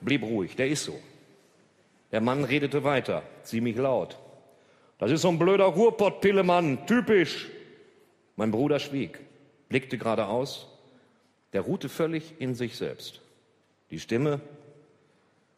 blieb 0.02 0.24
ruhig, 0.24 0.56
der 0.56 0.70
ist 0.70 0.84
so. 0.84 1.00
Der 2.12 2.22
Mann 2.22 2.44
redete 2.44 2.84
weiter, 2.84 3.24
ziemlich 3.44 3.76
laut. 3.78 4.18
Das 5.00 5.12
ist 5.12 5.22
so 5.22 5.30
ein 5.30 5.40
blöder 5.40 5.66
Ruhrpott-Pillemann, 5.66 6.86
typisch. 6.86 7.48
Mein 8.36 8.52
Bruder 8.52 8.80
schwieg, 8.80 9.20
blickte 9.70 9.98
geradeaus, 9.98 10.68
der 11.54 11.62
ruhte 11.62 11.90
völlig 11.90 12.36
in 12.40 12.54
sich 12.56 12.78
selbst. 12.78 13.22
Die 13.92 14.00
Stimme, 14.00 14.42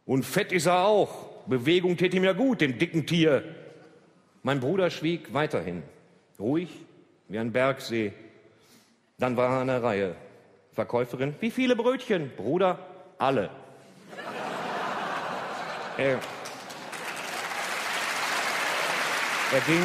und 0.05 0.23
fett 0.23 0.51
ist 0.51 0.65
er 0.65 0.85
auch, 0.85 1.29
Bewegung 1.47 1.97
tät 1.97 2.13
ihm 2.13 2.23
ja 2.23 2.33
gut, 2.33 2.61
dem 2.61 2.77
dicken 2.77 3.05
Tier. 3.05 3.43
Mein 4.43 4.59
Bruder 4.59 4.89
schwieg 4.89 5.33
weiterhin, 5.33 5.83
ruhig 6.39 6.69
wie 7.31 7.39
ein 7.39 7.51
Bergsee. 7.53 8.11
Dann 9.17 9.37
war 9.37 9.49
er 9.49 9.61
an 9.61 9.67
der 9.67 9.81
Reihe. 9.81 10.15
Verkäuferin, 10.73 11.33
wie 11.39 11.49
viele 11.49 11.75
Brötchen? 11.75 12.31
Bruder, 12.35 12.77
alle. 13.17 13.49
Er, 15.97 16.19
er 19.53 19.61
ging. 19.67 19.83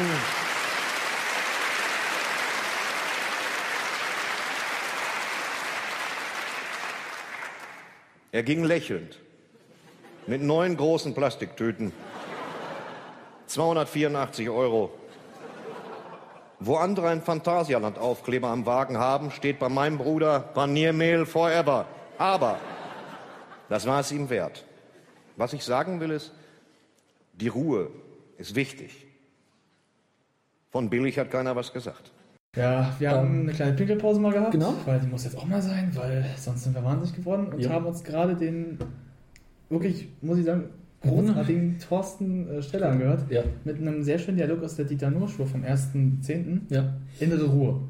Er 8.31 8.43
ging 8.43 8.63
lächelnd 8.63 9.19
mit 10.27 10.41
neun 10.41 10.77
großen 10.77 11.13
Plastiktüten. 11.13 11.91
284 13.47 14.49
Euro. 14.49 14.97
Wo 16.59 16.75
andere 16.77 17.09
ein 17.09 17.21
Phantasialand-Aufkleber 17.21 18.47
am 18.47 18.65
Wagen 18.65 18.97
haben, 18.97 19.29
steht 19.31 19.59
bei 19.59 19.69
meinem 19.69 19.97
Bruder 19.97 20.39
Paniermehl 20.39 21.25
forever. 21.25 21.85
Aber 22.17 22.57
das 23.69 23.85
war 23.85 23.99
es 23.99 24.11
ihm 24.11 24.29
wert. 24.29 24.65
Was 25.35 25.53
ich 25.53 25.63
sagen 25.63 25.99
will 25.99 26.09
ist, 26.11 26.33
die 27.33 27.47
Ruhe 27.47 27.91
ist 28.37 28.55
wichtig. 28.55 29.05
Von 30.71 30.89
billig 30.89 31.19
hat 31.19 31.29
keiner 31.29 31.55
was 31.55 31.71
gesagt. 31.73 32.11
Ja, 32.55 32.95
wir 32.97 33.11
haben 33.11 33.41
eine 33.41 33.53
kleine 33.53 33.73
Pinkelpause 33.73 34.19
mal 34.19 34.31
gehabt. 34.33 34.51
Genau. 34.51 34.73
Weil 34.85 34.99
die 34.99 35.07
muss 35.07 35.25
jetzt 35.25 35.37
auch 35.37 35.45
mal 35.45 35.61
sein, 35.61 35.91
weil 35.93 36.25
sonst 36.37 36.63
sind 36.63 36.73
wir 36.73 36.83
wahnsinnig 36.83 37.15
geworden 37.15 37.53
und 37.53 37.59
Ja. 37.59 37.69
haben 37.69 37.85
uns 37.85 38.03
gerade 38.03 38.35
den, 38.35 38.79
wirklich, 39.69 40.07
muss 40.21 40.39
ich 40.39 40.45
sagen, 40.45 40.71
großartigen 41.01 41.77
Thorsten 41.79 42.47
äh, 42.49 42.61
Steller 42.61 42.89
angehört. 42.91 43.29
Ja. 43.29 43.43
Mit 43.63 43.77
einem 43.77 44.03
sehr 44.03 44.17
schönen 44.19 44.37
Dialog 44.37 44.63
aus 44.63 44.75
der 44.75 44.85
Dieter 44.85 45.09
Nuhr 45.11 45.27
Show 45.29 45.45
vom 45.45 45.63
1.10. 45.63 46.61
Ja. 46.69 46.93
Innere 47.19 47.45
Ruhe. 47.45 47.81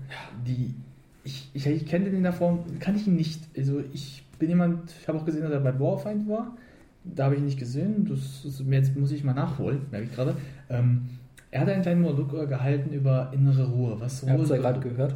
Die, 0.46 0.76
ich, 1.24 1.50
ich, 1.54 1.66
ich 1.68 1.86
kenne 1.86 2.10
den 2.10 2.24
davor, 2.24 2.60
kann 2.80 2.96
ich 2.96 3.08
ihn 3.08 3.16
nicht. 3.16 3.42
Also 3.58 3.82
ich 3.94 4.24
bin 4.40 4.50
jemand, 4.50 4.92
ich 5.02 5.08
habe 5.08 5.18
auch 5.18 5.26
gesehen, 5.26 5.42
dass 5.44 5.52
er 5.52 5.60
bei 5.62 5.78
Warfeind 5.80 6.28
war. 6.30 6.56
Da 7.04 7.26
habe 7.26 7.36
ich 7.36 7.40
ihn 7.42 7.46
nicht 7.46 7.60
gesehen. 7.60 8.06
Das 8.10 8.44
ist, 8.46 8.62
jetzt 8.70 8.96
muss 8.98 9.12
ich 9.12 9.24
mal 9.24 9.34
nachholen, 9.34 9.82
merke 9.92 10.08
ich 10.08 10.14
gerade. 10.14 10.36
Ähm, 10.70 11.08
er 11.50 11.62
hat 11.62 11.70
einen 11.70 11.82
kleinen 11.82 12.02
Monolog 12.02 12.34
äh, 12.34 12.46
gehalten 12.46 12.92
über 12.94 13.32
innere 13.34 13.68
Ruhe. 13.70 13.96
Was 14.00 14.22
es 14.24 14.28
ja 14.28 14.36
Ruhe- 14.36 14.46
gerade 14.46 14.80
gehört. 14.82 15.16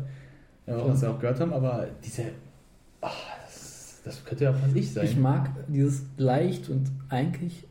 ja, 0.65 0.87
was 0.87 1.01
wir 1.01 1.09
auch 1.11 1.19
gehört 1.19 1.39
haben, 1.41 1.51
aber 1.51 1.87
diese. 2.03 2.23
ach, 3.01 3.13
das, 3.45 3.99
das 4.05 4.23
könnte 4.23 4.45
ja 4.45 4.53
fast 4.53 4.73
ich 4.75 4.93
sein. 4.93 5.03
Ich 5.03 5.17
mag 5.17 5.49
dieses 5.67 6.05
leicht 6.17 6.69
und 6.69 6.89
eigentlich 7.09 7.65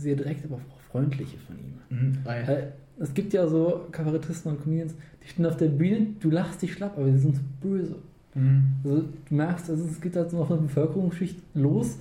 sehr 0.00 0.16
direkt, 0.16 0.44
aber 0.44 0.56
auch 0.56 0.80
freundliche 0.90 1.36
von 1.38 1.56
ihm. 1.58 1.74
Mhm, 1.90 2.18
weil, 2.24 2.46
Weil 2.48 2.72
es 2.98 3.14
gibt 3.14 3.32
ja 3.32 3.46
so 3.46 3.86
Kabarettisten 3.92 4.52
und 4.52 4.62
Comedians, 4.62 4.94
die 5.22 5.28
stehen 5.28 5.46
auf 5.46 5.56
der 5.56 5.68
Bühne, 5.68 6.08
du 6.20 6.30
lachst 6.30 6.62
dich 6.62 6.72
schlapp, 6.72 6.96
aber 6.96 7.06
die 7.10 7.18
sind 7.18 7.36
so 7.36 7.42
böse. 7.60 7.96
mhm. 8.34 8.64
Also 8.84 9.02
du 9.28 9.34
merkst, 9.34 9.70
also 9.70 9.84
es 9.86 10.00
geht 10.00 10.16
halt 10.16 10.30
so 10.30 10.38
auf 10.42 10.50
eine 10.50 10.60
Bevölkerungsschicht 10.62 11.36
los. 11.54 11.96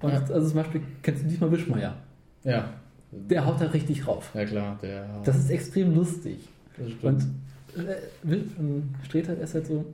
Und 0.00 0.10
Ja. 0.12 0.20
also 0.20 0.46
zum 0.48 0.56
Beispiel, 0.56 0.80
kennst 1.02 1.24
du 1.24 1.28
diesmal 1.28 1.50
Wischmeier? 1.52 1.96
Ja. 2.44 2.68
Der 3.10 3.46
haut 3.46 3.60
da 3.60 3.66
richtig 3.66 4.06
rauf. 4.06 4.30
Ja 4.34 4.44
klar, 4.44 4.78
der. 4.82 5.06
Das 5.24 5.38
ist 5.38 5.50
extrem 5.50 5.94
lustig. 5.94 6.48
das 6.76 6.90
stimmt. 6.90 7.26
Und 7.74 7.86
äh, 8.32 8.36
und 8.58 8.94
Streter 9.04 9.36
ist 9.38 9.54
halt 9.54 9.66
so 9.66 9.84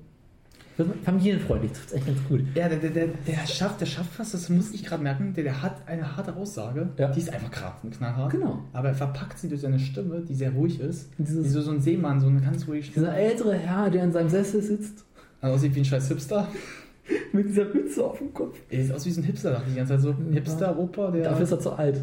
familienfreundlich, 1.04 1.72
trifft 1.72 1.92
echt 1.92 2.06
ganz 2.06 2.18
gut. 2.28 2.40
Ja, 2.54 2.68
der, 2.68 2.78
der, 2.78 2.90
der, 2.90 3.06
der 3.26 3.46
schafft, 3.46 3.80
der 3.80 3.86
schafft 3.86 4.18
was, 4.18 4.32
das 4.32 4.48
muss 4.48 4.72
ich 4.72 4.84
gerade 4.84 5.02
merken, 5.02 5.32
der, 5.34 5.44
der 5.44 5.62
hat 5.62 5.86
eine 5.86 6.16
harte 6.16 6.34
Aussage, 6.36 6.88
Ja. 6.98 7.08
die 7.10 7.20
ist 7.20 7.32
einfach 7.32 7.50
gerade 7.50 7.88
knallhart. 7.90 8.32
Genau. 8.32 8.60
Aber 8.72 8.88
er 8.88 8.94
verpackt 8.94 9.38
sie 9.38 9.48
durch 9.48 9.60
seine 9.60 9.78
Stimme, 9.78 10.20
die 10.20 10.34
sehr 10.34 10.52
ruhig 10.52 10.80
ist. 10.80 11.10
Und 11.18 11.28
dieses- 11.28 11.44
wie 11.44 11.48
so, 11.48 11.60
so 11.62 11.70
ein 11.72 11.80
Seemann, 11.80 12.20
so 12.20 12.26
eine 12.28 12.40
ganz 12.40 12.66
ruhige 12.68 12.84
Stimme. 12.84 13.06
Dieser 13.06 13.16
ältere 13.16 13.54
Herr, 13.54 13.90
der 13.90 14.04
in 14.04 14.12
seinem 14.12 14.28
Sessel 14.28 14.62
sitzt, 14.62 15.04
Also 15.40 15.56
aussieht 15.56 15.74
wie 15.74 15.80
ein 15.80 15.84
scheiß 15.84 16.08
Hipster. 16.08 16.48
mit 17.32 17.48
dieser 17.48 17.64
Mütze 17.64 18.04
auf 18.04 18.18
dem 18.18 18.32
Kopf. 18.32 18.56
Er 18.70 18.82
sieht 18.84 18.94
aus 18.94 19.04
wie 19.06 19.10
so 19.10 19.20
ein 19.20 19.24
Hipster, 19.24 19.50
dachte 19.50 19.64
ich 19.66 19.72
die 19.72 19.78
ganze 19.78 19.94
Zeit. 19.94 20.00
So 20.02 20.10
ein 20.10 20.32
Hipster-Opa, 20.32 21.10
der. 21.10 21.24
Dafür 21.24 21.42
ist 21.44 21.52
er 21.52 21.60
zu 21.60 21.72
alt. 21.72 21.96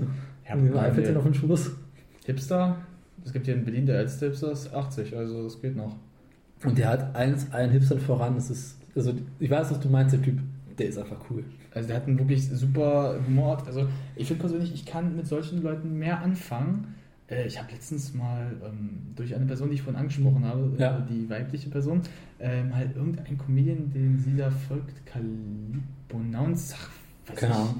Ja, 0.48 0.56
Ja, 0.56 0.62
wobei, 0.62 0.92
fällt 0.92 1.08
ja 1.08 1.14
noch 1.14 1.26
ein 1.26 1.34
Schuss. 1.34 1.72
Hipster, 2.26 2.78
es 3.24 3.32
gibt 3.34 3.46
hier 3.46 3.56
in 3.56 3.64
Berlin, 3.64 3.86
der 3.86 3.98
älteste 4.00 4.26
Hipster 4.28 4.52
ist 4.52 4.74
80, 4.74 5.16
also 5.16 5.44
das 5.44 5.62
geht 5.62 5.76
noch. 5.76 5.96
Und 6.66 6.78
der 6.78 6.90
hat 6.90 7.16
eins, 7.16 7.52
einen 7.54 7.72
Hipster 7.72 7.98
voran. 8.00 8.36
Das 8.36 8.50
ist, 8.50 8.78
also 8.96 9.14
ich 9.40 9.50
weiß, 9.50 9.72
was 9.72 9.80
du 9.80 9.90
meinst, 9.90 10.14
der 10.14 10.22
Typ, 10.22 10.40
der 10.78 10.88
ist 10.90 10.98
einfach 10.98 11.18
cool. 11.30 11.44
Also 11.74 11.88
der 11.88 11.98
hat 11.98 12.08
einen 12.08 12.18
wirklich 12.20 12.48
super 12.50 13.20
Humor. 13.26 13.64
Also 13.66 13.88
ich 14.16 14.28
finde 14.28 14.42
persönlich, 14.42 14.74
ich 14.74 14.86
kann 14.86 15.16
mit 15.16 15.28
solchen 15.28 15.62
Leuten 15.62 15.98
mehr 15.98 16.20
anfangen. 16.22 16.96
Äh, 17.28 17.46
Ich 17.48 17.60
habe 17.60 17.72
letztens 17.72 18.14
mal 18.14 18.52
ähm, 18.66 19.14
durch 19.16 19.36
eine 19.36 19.46
Person, 19.46 19.70
die 19.70 19.76
ich 19.76 19.82
vorhin 19.84 20.00
angesprochen 20.00 20.44
habe, 20.46 20.72
äh, 20.78 20.82
Ja. 20.82 21.00
die 21.00 21.30
weibliche 21.30 21.70
Person, 21.70 22.02
ähm, 22.40 22.76
halt 22.76 22.96
irgendein 22.96 23.38
Comedian, 23.38 23.92
den 23.94 24.18
sie 24.18 24.36
da 24.36 24.50
folgt, 24.50 24.96
weiß 27.28 27.36
Keine. 27.36 27.56
Ahnung. 27.56 27.76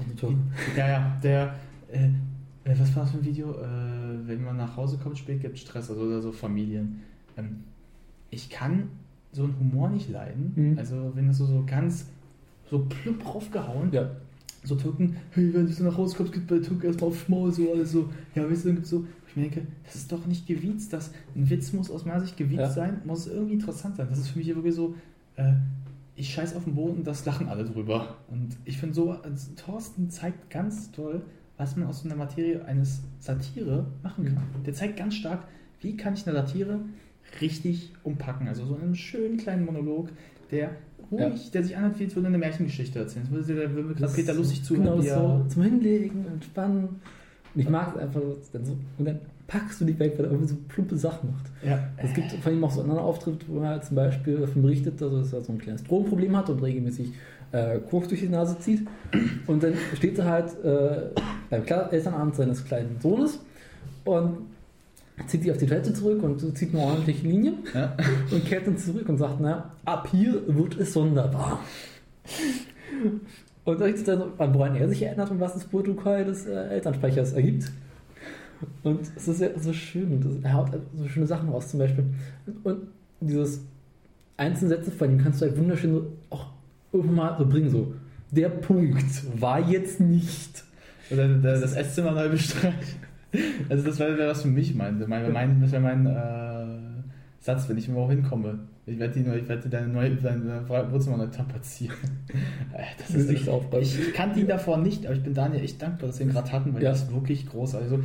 Ja, 0.76 0.88
ja, 0.88 1.16
der, 1.22 1.54
äh, 1.90 2.06
äh, 2.64 2.78
was 2.78 2.94
war 2.94 3.02
das 3.02 3.10
für 3.12 3.18
ein 3.18 3.24
Video? 3.24 3.52
Äh, 3.54 4.26
wenn 4.26 4.44
man 4.44 4.56
nach 4.56 4.76
Hause 4.76 4.98
kommt, 4.98 5.18
spät 5.18 5.40
gibt 5.40 5.58
Stress, 5.58 5.90
also 5.90 6.02
oder 6.02 6.22
so 6.22 6.30
Familien. 6.30 7.02
Ähm, 7.36 7.64
ich 8.30 8.48
kann 8.50 8.88
so 9.32 9.44
einen 9.44 9.58
Humor 9.58 9.90
nicht 9.90 10.10
leiden. 10.10 10.52
Mhm. 10.56 10.78
Also 10.78 11.12
wenn 11.14 11.26
das 11.28 11.38
so, 11.38 11.46
so 11.46 11.62
ganz 11.66 12.06
so 12.68 12.86
plump 12.88 13.24
raufgehauen, 13.26 13.92
Ja. 13.92 14.10
so 14.64 14.74
Türken, 14.76 15.16
hey, 15.30 15.52
wenn 15.54 15.66
du 15.66 15.82
nach 15.84 15.96
Hause 15.96 16.16
kommst, 16.16 16.32
gibt 16.32 16.46
bei 16.48 16.58
Türken 16.58 16.86
erstmal 16.86 17.10
auf 17.10 17.20
Schmaul, 17.20 17.52
so, 17.52 17.72
also, 17.72 18.08
ja, 18.34 18.48
weißt 18.48 18.64
du, 18.64 18.68
dann 18.68 18.76
gibt's 18.76 18.90
so, 18.90 19.04
ich 19.28 19.36
mir 19.36 19.42
denke, 19.42 19.66
das 19.84 19.94
ist 19.96 20.10
doch 20.12 20.26
nicht 20.26 20.46
gewiezt, 20.46 20.92
das, 20.92 21.12
ein 21.34 21.48
Witz 21.48 21.72
muss 21.72 21.90
aus 21.90 22.04
meiner 22.04 22.20
Sicht 22.20 22.36
gewiezt 22.36 22.60
Ja. 22.60 22.70
sein, 22.70 23.00
muss 23.04 23.26
irgendwie 23.26 23.54
interessant 23.54 23.96
sein. 23.96 24.06
Das 24.10 24.18
ist 24.18 24.28
für 24.28 24.38
mich 24.38 24.48
wirklich 24.54 24.74
so, 24.74 24.94
äh, 25.36 25.52
ich 26.16 26.32
scheiß 26.34 26.54
auf 26.56 26.64
den 26.64 26.74
Boden, 26.74 27.02
das 27.04 27.24
lachen 27.24 27.48
alle 27.48 27.64
drüber. 27.64 28.16
Und 28.28 28.56
ich 28.64 28.78
finde 28.78 28.94
so, 28.94 29.12
also, 29.12 29.52
Thorsten 29.54 30.10
zeigt 30.10 30.50
ganz 30.50 30.90
toll, 30.92 31.22
was 31.56 31.76
man 31.76 31.88
aus 31.88 32.02
so 32.02 32.08
einer 32.08 32.16
Materie 32.16 32.64
eines 32.64 33.02
Satire 33.20 33.86
machen 34.02 34.24
kann. 34.26 34.42
Der 34.66 34.74
zeigt 34.74 34.96
ganz 34.96 35.14
stark, 35.14 35.44
wie 35.80 35.96
kann 35.96 36.14
ich 36.14 36.26
eine 36.26 36.36
Satire 36.36 36.80
richtig 37.40 37.92
umpacken. 38.04 38.48
Also 38.48 38.64
so 38.66 38.74
einen 38.76 38.94
schönen 38.94 39.36
kleinen 39.36 39.64
Monolog, 39.64 40.08
der 40.50 40.70
ruhig, 41.10 41.50
der 41.50 41.64
sich 41.64 41.76
anhört, 41.76 41.98
wie 41.98 42.04
als 42.04 42.14
würde 42.14 42.28
eine 42.28 42.38
Märchengeschichte 42.38 42.98
erzählen. 42.98 43.24
Als 43.24 43.32
würde 43.48 43.54
der 43.60 43.74
würde 43.74 43.94
gerade 43.94 44.12
Peter 44.12 44.34
lustig 44.34 44.62
zuhören. 44.62 44.84
Genau, 45.00 45.02
er- 45.02 45.38
so 45.44 45.44
zum 45.48 45.62
Hinlegen, 45.62 46.24
entspannen. 46.32 46.88
Und 47.52 47.60
ich 47.60 47.68
mag 47.68 47.94
es 47.96 48.00
einfach, 48.02 48.20
dann 48.52 48.64
so, 48.64 48.76
und 48.98 49.04
dann 49.08 49.18
packst 49.48 49.80
du 49.80 49.84
dich 49.84 49.98
weg, 49.98 50.12
weil 50.16 50.26
er 50.26 50.30
irgendwie 50.30 50.50
so 50.50 50.56
plumpe 50.68 50.96
Sachen 50.96 51.30
macht. 51.32 51.46
Ja, 51.66 51.80
Es 51.96 52.14
gibt 52.14 52.30
von 52.30 52.52
ihm 52.52 52.62
auch 52.62 52.70
so 52.70 52.80
einen 52.80 52.90
anderen 52.90 53.08
Auftritt, 53.08 53.44
wo 53.48 53.60
er 53.60 53.82
zum 53.82 53.96
Beispiel 53.96 54.36
davon 54.38 54.62
berichtet, 54.62 55.00
dass 55.00 55.32
er 55.32 55.40
so 55.40 55.52
ein 55.52 55.58
kleines 55.58 55.82
Drogenproblem 55.82 56.36
hat 56.36 56.48
und 56.50 56.62
regelmäßig 56.62 57.12
äh, 57.50 57.80
Koks 57.90 58.06
durch 58.06 58.20
die 58.20 58.28
Nase 58.28 58.56
zieht. 58.60 58.86
Und 59.48 59.64
dann 59.64 59.74
steht 59.96 60.16
er 60.20 60.26
halt 60.26 60.64
äh, 60.64 61.08
beim 61.50 61.64
Elternabend 61.90 62.36
seines 62.36 62.64
kleinen 62.64 63.00
Sohnes 63.00 63.40
und 64.04 64.36
zieht 65.26 65.42
sich 65.42 65.50
auf 65.50 65.58
die 65.58 65.66
Toilette 65.66 65.92
zurück 65.92 66.22
und 66.22 66.56
zieht 66.56 66.74
eine 66.74 66.82
ordentliche 66.82 67.26
Linie 67.26 67.54
Ja. 67.74 67.96
und 68.30 68.44
kehrt 68.44 68.66
dann 68.66 68.78
zurück 68.78 69.08
und 69.08 69.18
sagt, 69.18 69.36
na, 69.40 69.72
ab 69.84 70.08
hier 70.10 70.42
wird 70.46 70.78
es 70.78 70.92
sonderbar. 70.92 71.60
Und 73.64 73.80
da 73.80 73.88
dann 73.88 74.18
so, 74.18 74.32
an 74.38 74.54
woran 74.54 74.76
er 74.76 74.88
sich 74.88 75.02
erinnert 75.02 75.30
und 75.30 75.40
was 75.40 75.54
das 75.54 75.64
Protokoll 75.64 76.24
des 76.24 76.46
äh, 76.46 76.68
Elternsprechers 76.68 77.32
ergibt. 77.34 77.70
Und 78.82 79.00
es 79.16 79.28
ist 79.28 79.40
ja 79.40 79.48
so 79.58 79.72
schön. 79.72 80.20
Das, 80.20 80.32
er 80.42 80.54
haut 80.54 80.68
so 80.96 81.08
schöne 81.08 81.26
Sachen 81.26 81.48
raus, 81.48 81.68
zum 81.68 81.80
Beispiel. 81.80 82.04
Und 82.62 82.88
dieses 83.20 83.60
einzelne 84.36 84.70
Sätze 84.70 84.90
von 84.90 85.10
ihm 85.10 85.18
kannst 85.18 85.40
du 85.40 85.46
halt 85.46 85.58
wunderschön 85.58 85.92
so 85.92 86.12
auch 86.30 86.46
irgendwann 86.92 87.16
mal 87.16 87.36
so 87.38 87.46
bringen. 87.46 87.70
So, 87.70 87.94
der 88.30 88.48
Punkt 88.48 89.40
war 89.40 89.60
jetzt 89.60 90.00
nicht. 90.00 90.64
Oder 91.10 91.28
der, 91.28 91.60
das 91.60 91.74
Esszimmer 91.74 92.12
neu 92.12 92.28
bestreichen. 92.28 93.09
Also 93.68 93.84
das 93.84 93.98
wäre 93.98 94.18
wär 94.18 94.28
was 94.28 94.42
für 94.42 94.48
mich 94.48 94.74
meinte. 94.74 95.06
Mein, 95.06 95.32
mein, 95.32 95.60
das 95.60 95.72
wäre 95.72 95.82
mein 95.82 96.06
äh, 96.06 97.02
Satz, 97.40 97.68
wenn 97.68 97.78
ich 97.78 97.88
irgendwo 97.88 98.08
hinkomme. 98.10 98.58
Ich 98.86 98.98
werde 98.98 99.14
die 99.22 99.28
ich 99.38 99.48
werde 99.48 99.68
deine 99.68 99.88
neue 99.88 100.10
deine 100.16 100.62
Wohnzimmer 100.68 101.16
neu 101.18 101.26
tapezieren. 101.28 101.96
Äh, 102.72 102.82
das 102.98 103.10
ist 103.10 103.14
Gesicht 103.16 103.40
echt, 103.42 103.48
aufräumen. 103.48 103.82
ich 103.82 104.14
kannte 104.14 104.38
ihn 104.40 104.46
davor 104.46 104.78
nicht, 104.78 105.04
aber 105.04 105.14
ich 105.14 105.22
bin 105.22 105.34
Daniel 105.34 105.62
echt 105.64 105.82
dankbar, 105.82 106.06
dass 106.08 106.18
wir 106.20 106.26
ihn 106.26 106.32
gerade 106.32 106.50
hatten, 106.52 106.72
weil 106.74 106.82
Ja. 106.82 106.90
das 106.90 107.02
ist 107.02 107.12
wirklich 107.12 107.48
groß. 107.48 107.74
Also 107.74 107.98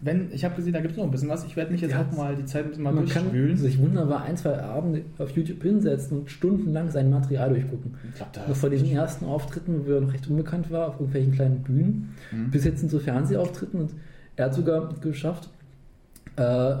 wenn, 0.00 0.30
ich 0.30 0.44
habe 0.44 0.54
gesehen, 0.54 0.72
da 0.74 0.80
gibt 0.80 0.92
es 0.92 0.96
noch 0.98 1.04
ein 1.04 1.10
bisschen 1.10 1.28
was. 1.28 1.44
Ich 1.44 1.56
werde 1.56 1.72
mich 1.72 1.80
jetzt 1.80 1.90
Ja. 1.92 2.02
auch 2.02 2.16
mal 2.16 2.36
die 2.36 2.44
Zeit 2.44 2.64
ein 2.64 2.68
bisschen 2.68 2.84
mal 2.84 2.92
Man 2.92 3.06
kann 3.08 3.24
durchwühlen. 3.24 3.56
sich 3.56 3.78
wunderbar 3.80 4.22
ein, 4.22 4.36
zwei 4.36 4.60
Abende 4.62 5.02
auf 5.18 5.30
YouTube 5.30 5.62
hinsetzen 5.62 6.18
und 6.20 6.30
stundenlang 6.30 6.90
sein 6.90 7.10
Material 7.10 7.48
durchgucken. 7.50 7.94
Ich 8.10 8.14
glaube, 8.16 8.30
da 8.34 8.46
Noch 8.48 8.54
vor 8.56 8.70
diesen 8.70 8.88
ersten 8.90 9.24
Auftritten, 9.24 9.86
wo 9.86 9.92
er 9.92 10.00
noch 10.02 10.12
recht 10.12 10.28
unbekannt 10.28 10.70
war, 10.70 10.88
auf 10.88 10.94
irgendwelchen 10.94 11.32
kleinen 11.32 11.62
Bühnen, 11.62 12.14
Mhm. 12.30 12.50
bis 12.50 12.64
jetzt 12.64 12.80
sind 12.80 12.90
so 12.90 12.98
Fernsehauftritten 13.00 13.80
und 13.80 13.90
er 14.36 14.46
hat 14.46 14.54
sogar 14.54 14.92
geschafft, 15.00 15.48
äh, 16.36 16.74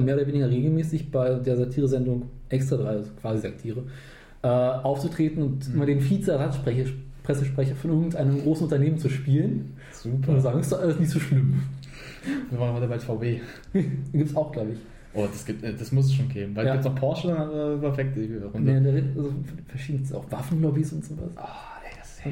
mehr 0.00 0.16
oder 0.16 0.26
weniger 0.26 0.48
regelmäßig 0.48 1.10
bei 1.10 1.34
der 1.34 1.56
Satire-Sendung 1.56 2.22
Extra 2.48 2.76
3, 2.76 2.88
also 2.88 3.10
quasi 3.20 3.42
Satire, 3.42 3.82
äh, 4.42 4.46
aufzutreten 4.48 5.42
und 5.42 5.68
Mhm. 5.72 5.78
mal 5.78 5.86
den 5.86 6.00
Vize-Ersatzsprecher 6.00 6.90
Pressesprecher 7.22 7.74
von 7.74 7.90
irgendeinem 7.90 8.40
großen 8.40 8.64
Unternehmen 8.64 8.98
zu 8.98 9.08
spielen. 9.08 9.72
Und 10.04 10.22
Super. 10.22 10.40
sagen, 10.40 10.60
ist 10.60 10.70
doch 10.70 10.80
alles 10.80 11.00
nicht 11.00 11.10
so 11.10 11.18
schlimm. 11.18 11.60
Wir 12.50 12.60
waren 12.60 12.72
heute 12.74 12.86
bei 12.86 13.00
VW. 13.00 13.40
Gibt 13.72 14.30
es 14.30 14.36
auch, 14.36 14.52
glaube 14.52 14.72
ich. 14.74 14.78
Oh, 15.12 15.26
das, 15.26 15.44
gibt, 15.44 15.64
äh, 15.64 15.74
das 15.74 15.90
muss 15.90 16.06
es 16.06 16.14
schon 16.14 16.28
geben. 16.28 16.54
Weil 16.54 16.66
Ja. 16.66 16.72
gibt 16.74 16.84
es 16.84 16.90
noch 16.92 16.94
Porsche, 17.00 17.28
wir 17.28 17.78
perfekt. 17.80 18.16
Nee, 18.16 18.76
also 19.16 19.32
verschiedenste, 19.66 20.16
auch 20.18 20.30
Waffenlobbys 20.30 20.92
und 20.92 21.04
sowas. 21.04 21.30
Ah, 21.34 21.75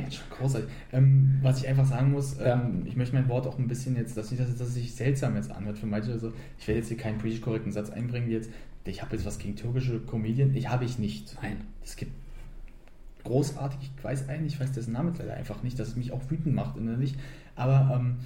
jetzt 0.03 0.17
schon 0.17 0.31
großartig. 0.31 0.69
Ähm, 0.93 1.39
was 1.43 1.59
ich 1.59 1.69
einfach 1.69 1.87
sagen 1.87 2.11
muss, 2.13 2.35
ähm, 2.35 2.45
Ja. 2.45 2.71
ich 2.85 2.97
möchte 2.97 3.15
mein 3.15 3.29
Wort 3.29 3.47
auch 3.47 3.59
ein 3.59 3.69
bisschen 3.69 3.97
jetzt, 3.97 4.17
dass, 4.17 4.31
nicht, 4.31 4.43
dass, 4.43 4.61
es 4.61 4.75
sich 4.75 4.95
seltsam 4.95 5.37
jetzt 5.37 5.51
anhört 5.51 5.79
für 5.79 5.87
manche. 5.87 6.13
Also, 6.13 6.33
ich 6.59 6.67
werde 6.67 6.81
jetzt 6.81 6.89
hier 6.89 6.97
keinen 6.97 7.19
politisch 7.19 7.41
korrekten 7.43 7.73
Satz 7.73 7.91
einbringen, 7.91 8.31
jetzt, 8.31 8.51
ich 8.85 9.03
habe 9.03 9.17
jetzt 9.17 9.25
was 9.25 9.39
gegen 9.39 9.57
türkische 9.57 10.01
Comedien. 10.01 10.55
Ich 10.55 10.69
habe 10.69 10.85
ich 10.85 10.99
nicht. 10.99 11.37
Nein. 11.43 11.57
Es 11.83 11.97
gibt 11.97 12.13
großartig, 13.25 13.79
ich 13.97 14.05
weiß 14.05 14.29
eigentlich, 14.29 14.55
ich 14.55 14.61
weiß 14.61 14.73
dessen 14.73 14.93
Name 14.93 15.11
jetzt 15.11 15.19
leider 15.19 15.35
einfach 15.35 15.63
nicht, 15.63 15.79
dass 15.79 15.89
es 15.89 15.97
mich 15.97 16.13
auch 16.13 16.21
wütend 16.31 16.55
macht 16.55 16.77
innerlich. 16.77 17.15
Aber 17.57 17.95
ähm, 17.95 18.17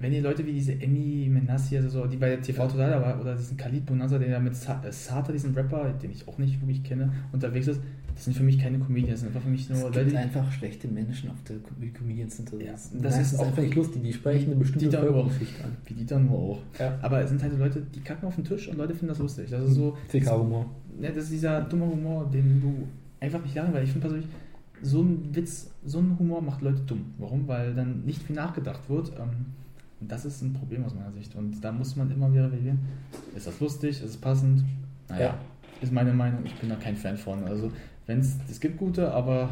wenn 0.00 0.12
ihr 0.12 0.22
Leute 0.22 0.46
wie 0.46 0.52
diese 0.52 0.72
Emmy 0.80 1.28
Menassi, 1.28 1.76
also 1.76 1.88
so, 1.88 2.06
die 2.06 2.16
bei 2.16 2.28
der 2.28 2.40
TV 2.40 2.68
Total 2.68 2.92
aber, 2.94 3.20
oder 3.20 3.34
diesen 3.34 3.56
Khalid 3.56 3.84
Bonanza, 3.86 4.18
der 4.18 4.28
ja 4.28 4.38
mit 4.40 4.54
Sa 4.54 4.80
äh, 4.84 4.92
Sata, 4.92 5.32
diesen 5.32 5.54
Rapper, 5.54 5.92
den 5.92 6.10
ich 6.12 6.26
auch 6.28 6.38
nicht 6.38 6.60
wirklich 6.60 6.84
kenne, 6.84 7.12
unterwegs 7.32 7.66
ist, 7.66 7.80
das 8.14 8.24
sind 8.24 8.36
für 8.36 8.42
mich 8.42 8.58
keine 8.58 8.78
Comedians, 8.78 9.10
das 9.12 9.20
sind 9.20 9.28
einfach 9.28 9.42
für 9.42 9.48
mich 9.50 9.68
nur 9.68 9.78
Es 9.78 9.84
Leute, 9.84 9.98
gibt 10.00 10.12
die 10.12 10.16
einfach 10.16 10.50
schlechte 10.52 10.88
Menschen 10.88 11.30
auf 11.30 11.36
der 11.48 11.56
Com- 11.58 11.92
Comedians 11.94 12.36
sind. 12.36 12.52
Das, 12.52 12.60
Ja, 12.60 12.72
das 12.72 12.90
das 13.02 13.18
ist, 13.20 13.32
ist 13.32 13.38
auch- 13.38 13.46
einfach 13.46 13.62
nicht 13.62 13.74
lustig. 13.76 14.02
Die 14.02 14.12
sprechen 14.12 14.46
eine 14.50 14.56
bestimmte 14.56 14.86
Nuhr. 14.86 14.96
Bevölkerungsschicht 15.00 15.64
an. 15.64 15.70
wie 15.86 15.94
Dieter 15.94 16.18
nur 16.18 16.38
auch. 16.38 16.58
Ja. 16.78 16.98
Aber 17.02 17.20
es 17.22 17.28
sind 17.30 17.42
halt 17.42 17.52
so 17.52 17.58
Leute, 17.58 17.82
die 17.94 18.00
kacken 18.00 18.26
auf 18.26 18.34
den 18.34 18.44
Tisch 18.44 18.68
und 18.68 18.76
Leute 18.76 18.92
finden 18.94 19.08
das 19.08 19.18
lustig. 19.18 19.50
Das 19.50 19.64
ist 19.64 19.74
so, 19.74 19.96
TK-Humor. 20.10 20.66
Ja, 21.00 21.08
das 21.10 21.24
ist 21.24 21.32
dieser 21.32 21.60
dumme 21.62 21.86
Humor, 21.86 22.28
den 22.32 22.60
du 22.60 22.88
einfach 23.20 23.42
nicht 23.42 23.54
lachen, 23.54 23.72
weil 23.72 23.84
ich 23.84 23.90
finde 23.90 24.08
persönlich, 24.08 24.28
so 24.82 25.02
ein 25.02 25.28
Witz, 25.34 25.70
so 25.84 25.98
ein 26.00 26.16
Humor 26.18 26.40
macht 26.40 26.62
Leute 26.62 26.80
dumm. 26.86 27.06
Warum? 27.18 27.46
Weil 27.48 27.74
dann 27.74 28.04
nicht 28.04 28.22
viel 28.22 28.34
nachgedacht 28.36 28.80
wird. 28.88 29.10
Ähm, 29.18 29.46
und 30.00 30.10
das 30.12 30.24
ist 30.24 30.42
ein 30.42 30.52
Problem 30.52 30.84
aus 30.84 30.94
meiner 30.94 31.12
Sicht. 31.12 31.34
Und 31.34 31.60
da 31.60 31.72
muss 31.72 31.96
man 31.96 32.10
immer 32.10 32.30
wieder 32.32 32.46
evaluieren. 32.46 32.78
Ist 33.36 33.46
das 33.46 33.58
lustig? 33.60 34.02
Ist 34.02 34.10
es 34.10 34.16
passend? 34.16 34.64
Naja, 35.08 35.26
Ja. 35.26 35.34
ist 35.80 35.92
meine 35.92 36.12
Meinung. 36.12 36.40
Ich 36.44 36.54
bin 36.54 36.68
da 36.68 36.76
kein 36.76 36.96
Fan 36.96 37.16
von. 37.16 37.44
Also, 37.44 37.70
wenn 38.06 38.20
es, 38.20 38.36
es 38.50 38.60
gibt 38.60 38.78
gute, 38.78 39.12
aber 39.12 39.50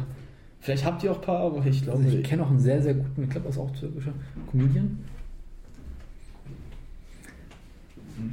vielleicht 0.61 0.85
habt 0.85 1.03
ihr 1.03 1.11
auch 1.11 1.15
ein 1.17 1.21
paar, 1.21 1.39
aber 1.39 1.65
ich 1.65 1.83
glaube, 1.83 2.03
Also 2.03 2.17
ich 2.17 2.23
kenne 2.23 2.43
auch 2.43 2.49
einen 2.49 2.59
sehr, 2.59 2.81
sehr 2.81 2.93
guten, 2.93 3.23
ich 3.23 3.29
glaube, 3.29 3.47
das 3.47 3.55
ist 3.55 3.61
auch 3.61 3.71
türkischer 3.75 4.13
Comedian. 4.49 4.99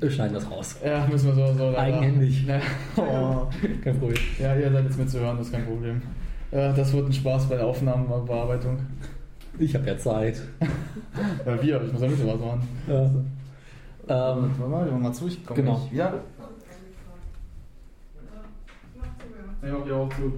Wir 0.00 0.10
schneiden 0.10 0.32
das 0.34 0.50
raus. 0.50 0.76
ja, 0.84 1.06
müssen 1.06 1.36
wir 1.36 1.46
so. 1.52 1.54
so 1.58 1.76
Eigenhändig. 1.76 2.46
Ja. 2.46 2.60
Oh. 2.96 3.48
Kein 3.82 3.98
Problem. 3.98 4.16
ja, 4.40 4.56
ihr 4.56 4.70
seid 4.72 4.84
jetzt 4.84 4.98
mitzuhören, 4.98 5.36
das 5.36 5.46
ist 5.48 5.52
kein 5.52 5.66
Problem. 5.66 6.00
Ja, 6.52 6.72
das 6.72 6.92
wird 6.92 7.06
ein 7.08 7.12
Spaß 7.12 7.48
bei 7.48 7.56
der 7.56 7.66
Aufnahmenbearbeitung. 7.66 8.78
Ich 9.58 9.74
habe 9.74 9.86
ja 9.86 9.96
Zeit. 9.98 10.42
Ja, 11.46 11.62
wir, 11.62 11.82
ich 11.84 11.92
muss 11.92 12.02
auch 12.02 12.08
nicht 12.08 12.26
was 12.26 12.40
machen. 12.40 12.68
Ja. 12.88 13.04
Ähm, 13.04 14.50
Warte 14.58 14.68
mal, 14.68 14.84
wir 14.86 14.92
mal 14.98 15.12
zu, 15.12 15.28
ich 15.28 15.46
komme 15.46 15.60
Genau. 15.62 15.78
nicht 15.78 15.92
wieder. 15.92 16.22
Ich 19.62 19.70
mach 19.72 19.84
hier 19.84 19.96
auch 19.96 20.08
zu. 20.14 20.32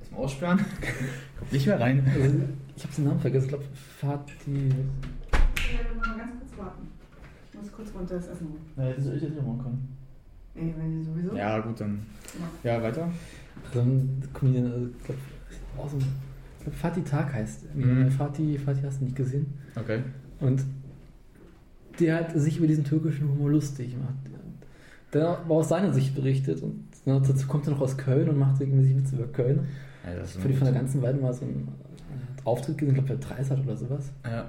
Erstmal 0.00 0.20
aussperren. 0.24 0.58
Kommt 1.38 1.52
nicht 1.52 1.66
mehr 1.66 1.78
rein. 1.78 2.10
also, 2.14 2.36
ich 2.76 2.82
habe 2.84 2.94
den 2.94 3.04
Namen 3.04 3.20
vergessen. 3.20 3.44
Ich 3.44 3.48
glaube, 3.50 3.64
Fatih. 4.00 4.68
Ja, 4.70 5.78
wir 5.90 5.96
mal 6.00 6.16
ganz 6.18 6.32
kurz 6.40 6.58
warten. 6.58 6.88
Ich 7.52 7.58
muss 7.60 7.72
kurz 7.72 7.88
runter 7.94 8.14
das 8.14 8.28
Essen 8.28 8.48
holen. 8.48 8.60
Na, 8.76 8.82
hätte 8.84 9.00
ich 9.00 9.06
jetzt 9.22 9.34
nicht 9.34 9.46
machen 9.46 9.62
können. 9.62 9.96
Ey, 10.54 10.74
wenn 10.78 10.98
die 10.98 11.04
sowieso. 11.04 11.36
Ja, 11.36 11.58
gut, 11.60 11.78
dann. 11.80 12.06
Ja, 12.64 12.82
weiter. 12.82 13.10
So 13.74 13.80
ein 13.80 14.22
Comedian, 14.32 14.72
also, 14.72 14.86
ich 14.86 15.04
glaube. 15.04 15.20
Ich 15.50 15.58
glaube, 16.70 16.76
Fatih 16.76 17.02
Tag 17.02 17.32
heißt. 17.32 17.64
er. 17.66 17.76
Mhm. 17.86 18.10
Fatih, 18.10 18.58
Fatih 18.58 18.82
hast 18.84 19.00
du 19.00 19.04
nicht 19.04 19.16
gesehen. 19.16 19.46
Okay. 19.76 20.00
Und 20.40 20.62
der 22.00 22.16
hat 22.16 22.32
sich 22.38 22.58
über 22.58 22.66
diesen 22.66 22.84
türkischen 22.84 23.28
Humor 23.28 23.50
lustig 23.50 23.92
gemacht. 23.92 24.14
Der 25.12 25.38
war 25.46 25.50
aus 25.56 25.68
seiner 25.70 25.92
Sicht 25.92 26.14
berichtet 26.14 26.62
und 26.62 26.84
ne, 27.06 27.20
dazu 27.26 27.46
kommt 27.46 27.66
er 27.66 27.72
noch 27.72 27.80
aus 27.80 27.96
Köln 27.96 28.28
und 28.28 28.38
macht 28.38 28.60
irgendwie 28.60 28.96
Witze 28.96 29.16
über 29.16 29.26
Köln. 29.26 29.60
Ja, 30.04 30.24
Für 30.24 30.48
die 30.48 30.54
von 30.54 30.66
der 30.66 30.74
ganzen 30.74 31.02
Weile 31.02 31.18
mal 31.18 31.32
so 31.32 31.44
ein 31.44 31.66
äh, 31.68 32.42
Auftritt 32.46 32.78
gesehen, 32.78 32.94
ich 32.96 33.04
glaube, 33.04 33.18
der 33.20 33.28
Dreisat 33.28 33.58
oder 33.60 33.76
sowas. 33.76 34.10
Ja. 34.24 34.46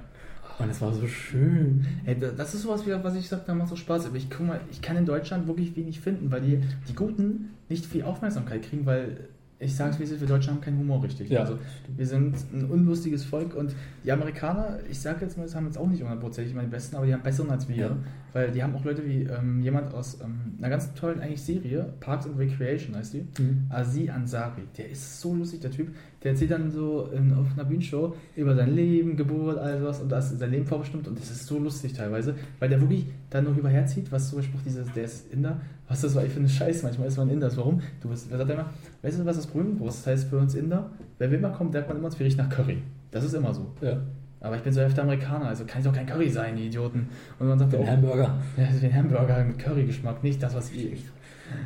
Und 0.60 0.70
es 0.70 0.82
war 0.82 0.94
so 0.94 1.08
schön. 1.08 1.86
Hey, 2.04 2.18
da- 2.20 2.32
das 2.32 2.54
ist 2.54 2.64
sowas 2.64 2.84
was 2.86 3.16
ich 3.16 3.30
sage, 3.30 3.44
da 3.48 3.56
macht 3.56 3.70
so 3.70 3.78
Spaß. 3.78 4.08
Aber 4.08 4.18
ich 4.18 4.30
guck 4.30 4.46
mal, 4.46 4.60
ich 4.72 4.82
kann 4.82 4.98
in 4.98 5.06
Deutschland 5.06 5.48
wirklich 5.48 5.76
wenig 5.78 6.02
finden, 6.02 6.30
weil 6.32 6.42
die, 6.42 6.60
die 6.90 6.96
Guten 6.96 7.52
nicht 7.70 7.86
viel 7.86 8.04
Aufmerksamkeit 8.04 8.64
kriegen, 8.64 8.86
weil 8.86 9.30
ich 9.60 9.76
sage 9.76 9.92
es 9.92 10.00
wie 10.00 10.04
es 10.04 10.12
ist, 10.12 10.22
wir 10.22 10.28
Deutschen 10.28 10.54
haben 10.54 10.62
keinen 10.62 10.80
Humor 10.80 11.04
richtig. 11.04 11.30
Ja. 11.30 11.42
Also 11.42 11.60
wir 11.96 12.06
sind 12.06 12.36
ein 12.54 12.66
unlustiges 12.66 13.26
Volk 13.26 13.56
und 13.56 13.76
die 14.06 14.12
Amerikaner, 14.12 14.80
ich 14.90 15.00
sage 15.00 15.26
jetzt 15.26 15.38
mal, 15.38 15.44
das 15.44 15.54
haben 15.54 15.66
jetzt 15.66 15.78
auch 15.78 15.88
nicht 15.88 16.02
hundertprozentig 16.02 16.56
die 16.58 16.68
besten, 16.68 16.96
aber 16.96 17.06
die 17.06 17.14
haben 17.14 17.24
besseren 17.24 17.52
als 17.52 17.68
wir. 17.68 17.76
Ja. 17.76 17.98
Weil 18.32 18.52
die 18.52 18.64
haben 18.64 18.74
auch 18.76 18.86
Leute 18.86 19.06
wie 19.06 19.24
ähm, 19.24 19.62
jemand 19.62 19.94
aus 19.94 20.20
ähm, 20.22 20.54
einer 20.60 20.70
ganz 20.70 20.94
tollen 20.94 21.20
eigentlich 21.20 21.42
Serie, 21.42 21.94
Parks 22.00 22.28
and 22.28 22.38
Recreation 22.38 22.96
heißt 22.96 23.14
die. 23.14 23.28
Mhm. 23.42 23.66
Aziz 23.70 24.10
Ansari, 24.10 24.62
der 24.78 24.90
ist 24.90 25.20
so 25.20 25.34
lustig, 25.34 25.60
der 25.62 25.72
Typ. 25.72 25.90
Der 26.24 26.32
erzählt 26.32 26.52
dann 26.52 26.70
so 26.72 27.10
in, 27.12 27.34
auf 27.34 27.48
einer 27.54 27.66
Bühnenshow 27.66 28.16
über 28.36 28.56
sein 28.56 28.76
Leben, 28.76 29.18
Geburt, 29.18 29.58
all 29.58 29.80
sowas 29.80 30.00
und 30.00 30.10
das 30.10 30.30
sein 30.38 30.52
Leben 30.52 30.68
vorbestimmt 30.68 31.08
und 31.08 31.20
das 31.20 31.32
ist 31.32 31.48
so 31.48 31.60
lustig 31.60 31.94
teilweise, 31.94 32.36
weil 32.60 32.70
der 32.70 32.80
wirklich 32.80 33.06
dann 33.30 33.46
noch 33.46 33.58
überherzieht, 33.58 34.12
was 34.12 34.30
zum 34.30 34.40
Beispiel 34.40 34.60
auch 34.60 34.64
dieses, 34.64 34.92
der 34.94 35.06
ist 35.06 35.34
Inder, 35.34 35.62
was 35.90 36.02
das 36.02 36.16
war 36.16 36.24
ich 36.24 36.32
für 36.32 36.40
eine 36.40 36.48
Scheiße, 36.48 36.84
manchmal 36.84 37.08
ist 37.08 37.18
man 37.18 37.30
Inder, 37.30 37.48
ist. 37.48 37.58
warum? 37.58 37.82
Du 38.00 38.10
bist, 38.10 38.30
wer 38.30 38.38
sagt 38.38 38.50
immer, 38.52 38.70
weißt 39.02 39.20
du, 39.20 39.26
was 39.26 39.38
das? 39.38 39.48
Das 39.84 40.08
heißt 40.08 40.30
für 40.30 40.38
uns 40.38 40.54
Inder, 40.54 40.92
wer 41.18 41.32
will 41.32 41.40
mal 41.40 41.52
kommt, 41.52 41.74
sagt 41.74 41.88
man 41.88 41.98
immer, 41.98 42.12
wir 42.12 42.26
riechen 42.26 42.38
nach 42.38 42.50
Curry. 42.50 42.82
Das 43.12 43.24
ist 43.24 43.34
immer 43.34 43.54
so. 43.54 43.72
Ja. 43.82 43.98
Aber 44.42 44.56
ich 44.56 44.62
bin 44.62 44.72
so 44.72 44.80
öfter 44.80 45.02
Amerikaner, 45.02 45.48
also 45.48 45.66
kann 45.66 45.82
ich 45.82 45.88
doch 45.88 45.94
kein 45.94 46.06
Curry 46.06 46.30
sein, 46.30 46.56
die 46.56 46.68
Idioten. 46.68 47.10
Und 47.40 47.48
man 47.48 47.60
sagt 47.60 47.74
Den 47.74 47.82
auch, 47.82 47.88
Hamburger. 47.88 48.40
ja, 48.56 48.64
ein 48.66 48.96
Hamburger 48.96 49.44
mit 49.44 49.60
Currygeschmack, 49.60 50.24
nicht 50.24 50.42
das, 50.42 50.54
was 50.54 50.72
ihr. 50.72 50.92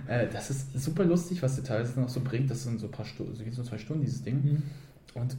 Äh, 0.08 0.28
das 0.32 0.50
ist 0.50 0.82
super 0.82 1.04
lustig, 1.04 1.44
was 1.44 1.56
der 1.56 1.66
teilweise 1.66 2.00
noch 2.00 2.10
so 2.10 2.22
bringt. 2.22 2.50
Das 2.50 2.64
sind 2.64 2.80
so 2.80 2.88
ein 2.88 2.92
paar 2.92 3.06
Stunden, 3.06 3.36
so 3.36 3.44
geht 3.44 3.54
so 3.54 3.64
zwei 3.64 3.78
Stunden, 3.78 4.04
dieses 4.04 4.24
Ding. 4.24 4.42
Mhm. 4.44 4.64
Und 5.14 5.38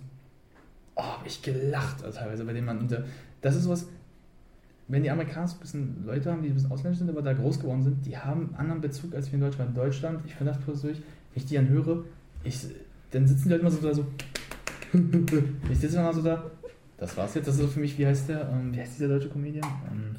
oh, 0.94 1.02
hab 1.02 1.26
ich 1.26 1.42
gelacht 1.42 2.04
also 2.04 2.18
teilweise 2.18 2.44
bei 2.44 2.52
dem 2.52 2.66
Mann. 2.66 2.78
Und 2.78 2.92
äh, 2.92 3.02
das 3.40 3.56
ist 3.56 3.68
was, 3.68 3.86
wenn 4.88 5.02
die 5.02 5.10
Amerikaner 5.10 5.48
so 5.48 5.56
ein 5.56 5.60
bisschen 5.60 6.04
Leute 6.06 6.30
haben, 6.30 6.42
die 6.42 6.48
ein 6.48 6.54
bisschen 6.54 6.70
ausländisch 6.70 6.98
sind, 6.98 7.08
aber 7.10 7.22
da 7.22 7.32
groß 7.32 7.60
geworden 7.60 7.82
sind, 7.82 8.04
die 8.06 8.16
haben 8.18 8.48
einen 8.48 8.54
anderen 8.56 8.80
Bezug 8.80 9.14
als 9.14 9.28
wir 9.28 9.34
in 9.34 9.40
Deutschland. 9.40 9.70
In 9.70 9.76
Deutschland, 9.76 10.20
ich 10.26 10.34
finde 10.34 10.52
das 10.52 10.62
persönlich, 10.62 10.98
wenn 10.98 11.42
ich 11.42 11.46
die 11.46 11.54
dann 11.54 11.68
höre, 11.68 12.04
ich, 12.44 12.58
dann 13.10 13.26
sitzen 13.26 13.44
die 13.44 13.48
Leute 13.50 13.60
immer 13.62 13.70
so 13.70 13.80
da 13.86 13.94
so. 13.94 14.04
ich 15.72 15.78
sitze 15.78 15.96
immer 15.98 16.12
so 16.12 16.22
da. 16.22 16.44
Das 16.98 17.16
war's 17.16 17.34
jetzt. 17.34 17.48
Das 17.48 17.56
ist 17.56 17.60
so 17.62 17.66
für 17.66 17.80
mich, 17.80 17.98
wie 17.98 18.06
heißt 18.06 18.28
der? 18.28 18.48
Ähm, 18.50 18.72
wie 18.72 18.78
heißt 18.80 18.94
dieser 18.96 19.08
deutsche 19.08 19.28
Comedian? 19.28 19.66
Ähm, 19.90 20.14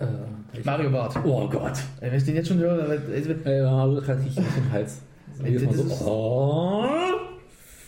Äh, 0.54 0.60
ich- 0.60 0.66
Mario 0.66 0.90
Barth. 0.92 1.16
Oh 1.24 1.48
Gott. 1.48 1.78
Ey, 2.02 2.12
wenn 2.12 2.18
ich 2.18 2.26
den 2.26 2.36
jetzt 2.36 2.48
schon 2.50 2.58
höre, 2.58 2.78
dann- 2.78 3.46
Ey, 3.46 3.62
Mario 3.64 4.02
kriegt 4.02 4.20
richtig 4.26 4.40
auf 4.40 4.56
den 4.56 4.72
Hals. 4.72 5.00
Ey, 5.44 5.54
das 5.54 5.76
so, 5.78 5.84
ist- 5.84 6.02
oh. 6.06 6.86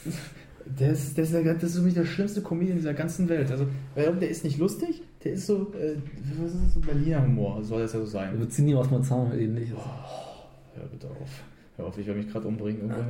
ist, 0.05 0.17
der, 0.79 0.89
das 1.53 1.63
ist 1.63 1.75
für 1.75 1.81
mich 1.81 1.93
der 1.95 2.05
schlimmste 2.05 2.41
Comedian 2.41 2.77
dieser 2.77 2.93
ganzen 2.93 3.27
Welt. 3.29 3.51
Also, 3.51 3.67
der 3.95 4.29
ist 4.29 4.43
nicht 4.43 4.57
lustig, 4.57 5.01
der 5.23 5.33
ist 5.33 5.47
so, 5.47 5.73
äh, 5.73 5.95
was 6.39 6.53
ist 6.53 6.63
das, 6.65 6.73
so 6.75 6.79
Berliner 6.79 7.23
Humor, 7.23 7.63
soll 7.63 7.81
das 7.81 7.93
ja 7.93 7.99
so 7.99 8.05
sein. 8.05 8.37
Wir 8.39 8.49
ziehen 8.49 8.67
die 8.67 8.75
aus 8.75 8.89
Marzahn 8.89 9.31
ähnlich. 9.37 9.69
Hör 9.71 10.85
bitte 10.91 11.07
auf. 11.09 11.43
Hör 11.75 11.85
auf, 11.85 11.97
ich 11.97 12.05
werde 12.07 12.19
mich 12.19 12.31
gerade 12.31 12.47
umbringen. 12.47 12.91
Aber- 12.91 13.05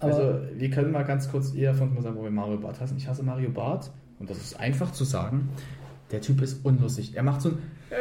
also, 0.00 0.40
wir 0.56 0.70
können 0.70 0.92
mal 0.92 1.02
ganz 1.04 1.30
kurz 1.30 1.54
eher 1.54 1.74
von 1.74 1.94
mal 1.94 2.02
sagen, 2.02 2.16
wo 2.16 2.22
wir 2.24 2.30
Mario 2.30 2.58
Barth 2.58 2.80
hassen. 2.80 2.96
Ich 2.96 3.06
hasse 3.08 3.22
Mario 3.22 3.50
Barth 3.50 3.90
und 4.18 4.28
das 4.30 4.38
ist 4.38 4.58
einfach 4.58 4.92
zu 4.92 5.04
sagen. 5.04 5.48
Der 6.10 6.20
Typ 6.20 6.42
ist 6.42 6.64
unlustig. 6.64 7.12
Er 7.16 7.22
macht 7.22 7.40
so 7.40 7.48
ein, 7.50 7.58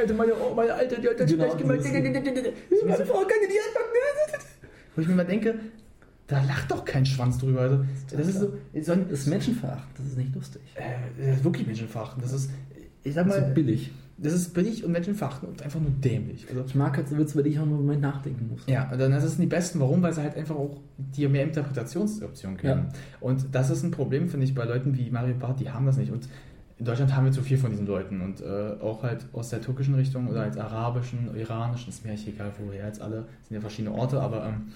du 0.08 0.14
meine, 0.14 0.34
oh, 0.34 0.54
meine 0.54 0.74
Alte, 0.74 1.00
die 1.00 1.08
hat 1.08 1.20
das 1.20 1.30
Genau, 1.32 1.44
schlecht 1.46 1.58
gemacht. 1.60 1.80
Meine 1.82 3.06
Frau 3.06 3.20
kann 3.20 3.40
die 3.42 3.60
anpacken. 3.60 4.46
Wo 4.96 5.02
ich 5.02 5.08
mir 5.08 5.16
mal 5.16 5.26
denke, 5.26 5.56
da 6.28 6.44
lacht 6.44 6.70
doch 6.72 6.84
kein 6.84 7.06
Schwanz 7.06 7.38
drüber. 7.38 7.62
Also, 7.62 7.86
das 8.12 8.28
ist 8.28 8.40
so, 8.40 8.54
so 8.82 8.92
ein, 8.92 9.08
Das 9.10 9.20
ist 9.22 9.28
Menschenveracht, 9.28 9.88
das 9.98 10.06
ist 10.08 10.18
nicht 10.18 10.36
lustig. 10.36 10.62
äh, 10.76 10.82
das 11.26 11.38
ist 11.38 11.44
wirklich 11.46 11.66
menschenverachtend. 11.68 12.24
Das 12.24 12.34
ist, 12.34 12.52
ich 13.04 13.14
sag 13.14 13.28
Das 13.28 13.36
ist 13.38 13.42
mal, 13.42 13.52
billig. 13.54 13.92
das 14.18 14.34
ist 14.34 14.54
billig 14.54 14.84
und 14.86 14.92
menschenverachtend 14.92 15.50
und 15.52 15.62
einfach 15.62 15.80
nur 15.80 15.92
dämlich. 15.92 16.46
Also, 16.50 16.64
Ich 16.66 16.76
mag 16.76 16.96
halt 16.98 17.08
so 17.10 17.18
Witze, 17.18 17.34
über 17.34 17.44
die 17.44 17.50
ich 17.50 17.60
auch 17.60 17.64
einen 17.64 17.74
Moment 17.76 18.02
nachdenken 18.02 18.48
muss. 18.50 18.62
ja, 18.68 18.90
und 18.92 19.00
dann 19.00 19.20
sind 19.20 19.40
die 19.42 19.46
besten. 19.48 19.80
Warum? 19.80 20.02
Weil 20.02 20.14
sie 20.14 20.22
halt 20.22 20.36
einfach 20.36 20.56
auch 20.56 20.78
dir 20.98 21.30
mehr 21.30 21.44
Interpretationsoptionen 21.44 22.58
geben. 22.58 22.88
Ja. 22.92 23.00
Und 23.20 23.46
das 23.52 23.70
ist 23.70 23.84
ein 23.84 23.92
Problem, 23.92 24.30
finde 24.30 24.46
ich, 24.46 24.54
bei 24.56 24.66
Leuten 24.66 24.98
wie 24.98 25.10
Mario 25.10 25.36
Barth, 25.36 25.60
die 25.60 25.70
haben 25.70 25.86
das 25.86 25.98
nicht. 25.98 26.12
Und 26.12 26.28
in 26.78 26.86
Deutschland 26.86 27.16
haben 27.16 27.26
wir 27.26 27.32
zu 27.32 27.42
viel 27.44 27.58
von 27.58 27.70
diesen 27.72 27.86
Leuten. 27.86 28.22
Und 28.22 28.42
äh, 28.42 28.74
auch 28.82 29.04
halt 29.04 29.26
aus 29.34 29.50
der 29.50 29.62
türkischen 29.62 29.94
Richtung 29.96 30.28
oder 30.28 30.42
als 30.42 30.58
arabischen, 30.58 31.36
iranischen, 31.36 31.90
ist 31.90 32.04
mir 32.04 32.12
eigentlich 32.12 32.28
egal, 32.28 32.52
woher 32.64 32.88
jetzt 32.88 33.02
alle, 33.02 33.26
sind 33.48 33.56
ja 33.56 33.62
verschiedene 33.62 33.94
Orte, 33.96 34.20
aber 34.20 34.48
ähm, 34.48 34.72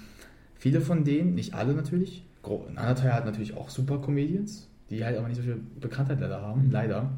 viele 0.55 0.81
von 0.81 1.03
denen, 1.03 1.33
nicht 1.35 1.53
alle 1.53 1.73
natürlich, 1.73 2.23
ein 2.43 2.77
anderer 2.77 2.95
Teil 2.95 3.13
hat 3.13 3.25
natürlich 3.25 3.57
auch 3.57 3.69
super 3.69 3.97
Comedians, 3.97 4.67
die 4.89 5.03
halt 5.03 5.17
aber 5.17 5.27
nicht 5.27 5.37
so 5.37 5.43
viel 5.43 5.59
Bekanntheit 5.79 6.19
leider 6.19 6.41
haben, 6.41 6.69
leider, 6.71 7.09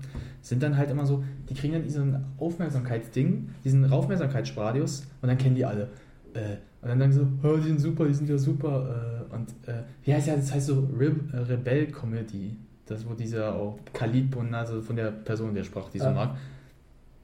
sind 0.42 0.64
dann 0.64 0.78
halt 0.78 0.90
immer 0.90 1.06
so, 1.06 1.24
die 1.50 1.54
kriegen 1.54 1.74
dann 1.74 1.84
diesen 1.84 2.24
Aufmerksamkeitsding, 2.38 3.50
diesen 3.64 3.92
Aufmerksamkeitsradius 3.92 5.08
und 5.22 5.28
dann 5.28 5.38
kennen 5.38 5.56
die 5.56 5.66
alle. 5.66 5.90
Äh, 6.34 6.58
und 6.82 6.90
dann 6.90 7.00
sagen 7.00 7.12
sie 7.12 7.20
so, 7.20 7.28
oh, 7.44 7.58
die 7.58 7.64
sind 7.68 7.80
super, 7.82 8.06
die 8.06 8.14
sind 8.14 8.30
ja 8.30 8.38
super. 8.38 9.26
Äh, 9.30 9.36
und 9.36 9.50
äh, 9.68 9.84
wie 10.04 10.14
heißt 10.14 10.28
ja, 10.28 10.36
das 10.36 10.54
heißt 10.54 10.68
so 10.68 10.88
Re 10.98 11.16
äh, 11.34 11.38
Rebell 11.38 11.88
Comedy. 11.88 12.58
Das, 12.86 13.06
wo 13.06 13.14
dieser 13.14 13.54
auch 13.54 13.78
Khalid 13.92 14.32
Bun, 14.32 14.54
also 14.54 14.82
von 14.82 14.96
der 14.96 15.12
Person, 15.12 15.54
der 15.54 15.66
sprach, 15.66 15.90
die 15.90 16.00
so 16.00 16.06
Ja. 16.06 16.14
mag. 16.14 16.38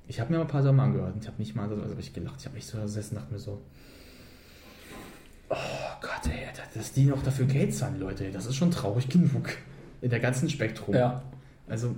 Ich 0.10 0.20
habe 0.20 0.30
mir 0.32 0.40
mal 0.40 0.44
ein 0.44 0.50
paar 0.50 0.62
Sachen 0.62 0.78
angehört 0.82 1.14
und 1.14 1.22
ich 1.22 1.28
habe 1.28 1.38
nicht 1.40 1.56
mal, 1.56 1.70
also 1.70 1.82
hab 1.82 1.98
ich 1.98 2.12
gelacht, 2.12 2.36
ich 2.40 2.46
habe 2.46 2.56
mich 2.56 2.66
so 2.66 2.78
gesessen 2.82 3.16
dachte 3.16 3.32
mir 3.32 3.40
so, 3.40 3.62
oh 5.50 5.56
Gott, 6.02 6.30
ey, 6.30 6.48
dass 6.74 6.92
die 6.92 7.06
noch 7.06 7.24
dafür 7.24 7.46
Geld 7.46 7.74
zahlen, 7.74 7.98
Leute, 8.00 8.30
das 8.32 8.46
ist 8.46 8.56
schon 8.56 8.72
traurig 8.72 9.08
genug. 9.08 9.50
In 10.04 10.10
der 10.10 10.20
ganzen 10.20 10.50
Spektrum. 10.50 10.94
Ja. 10.96 11.24
Also, 11.68 11.96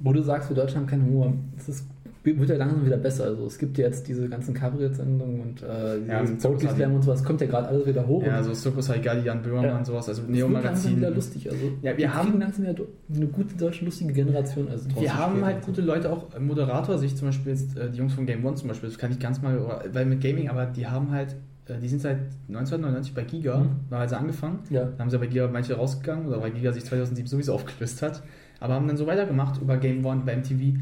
Wo 0.00 0.12
du 0.12 0.22
sagst, 0.22 0.48
wir 0.48 0.56
Deutschen 0.56 0.78
haben 0.80 0.86
keinen 0.86 1.04
Humor. 1.06 1.32
Es 1.58 1.68
ist, 1.68 1.86
wird 2.22 2.48
ja 2.48 2.56
langsam 2.56 2.86
wieder 2.86 2.96
besser. 2.96 3.24
Also 3.24 3.46
es 3.46 3.58
gibt 3.58 3.76
ja 3.76 3.84
jetzt 3.86 4.08
diese 4.08 4.28
ganzen 4.28 4.54
Kabarett-Sendungen 4.54 5.40
und 5.40 5.62
äh, 5.62 5.98
Ja, 6.06 6.22
Poetry 6.40 6.68
Slam 6.68 6.94
und 6.94 7.02
sowas 7.02 7.22
kommt 7.22 7.40
ja 7.40 7.46
gerade 7.46 7.68
alles 7.68 7.86
wieder 7.86 8.06
hoch. 8.06 8.22
ja, 8.24 8.38
und 8.38 8.44
so 8.44 8.54
Circus 8.54 8.88
Haigadi, 8.88 9.26
Jan 9.26 9.42
Böhmermann, 9.42 9.64
Ja. 9.80 9.84
sowas, 9.84 10.08
also 10.08 10.22
Neo-Magazin. 10.22 10.96
wieder 10.96 11.10
lustig. 11.10 11.50
Also 11.50 11.64
Ja, 11.82 11.96
wir 11.96 12.14
haben- 12.14 12.38
langsam 12.40 12.64
wieder 12.66 12.84
eine 13.14 13.26
gute 13.26 13.54
deutsche 13.56 13.84
lustige 13.84 14.12
Generation. 14.12 14.68
Also 14.68 14.88
Wir 14.98 15.14
haben 15.16 15.44
halt 15.44 15.62
gute 15.62 15.82
Leute, 15.82 16.10
auch 16.12 16.38
Moderator, 16.40 16.98
sich 16.98 17.14
zum 17.16 17.28
Beispiel 17.28 17.52
jetzt, 17.52 17.76
äh, 17.76 17.90
die 17.90 17.98
Jungs 17.98 18.14
von 18.14 18.26
Game 18.26 18.44
One 18.44 18.54
zum 18.56 18.68
Beispiel, 18.68 18.88
das 18.88 18.98
kann 18.98 19.10
ich 19.12 19.18
ganz 19.18 19.42
mal, 19.42 19.82
weil 19.92 20.06
mit 20.06 20.20
Gaming, 20.22 20.48
aber 20.48 20.66
die 20.66 20.86
haben 20.86 21.10
halt, 21.10 21.36
die 21.68 21.88
sind 21.88 22.00
seit 22.02 22.18
1999 22.48 23.14
bei 23.14 23.24
Giga, 23.24 23.58
Mhm. 23.58 23.70
da 23.90 24.00
haben 24.00 24.08
sie 24.08 24.16
angefangen, 24.18 24.58
Ja. 24.70 24.84
dann 24.84 24.98
haben 24.98 25.10
sie 25.10 25.18
bei 25.18 25.26
Giga 25.26 25.48
manche 25.48 25.74
rausgegangen, 25.74 26.26
oder 26.26 26.40
weil 26.42 26.50
Giga 26.52 26.72
sich 26.72 26.84
2007 26.84 27.26
sowieso 27.26 27.54
aufgelöst 27.54 28.02
hat, 28.02 28.22
aber 28.60 28.74
haben 28.74 28.86
dann 28.86 28.96
so 28.96 29.06
weitergemacht 29.06 29.60
über 29.60 29.76
Game 29.78 30.04
One, 30.04 30.22
bei 30.26 30.36
MTV. 30.36 30.78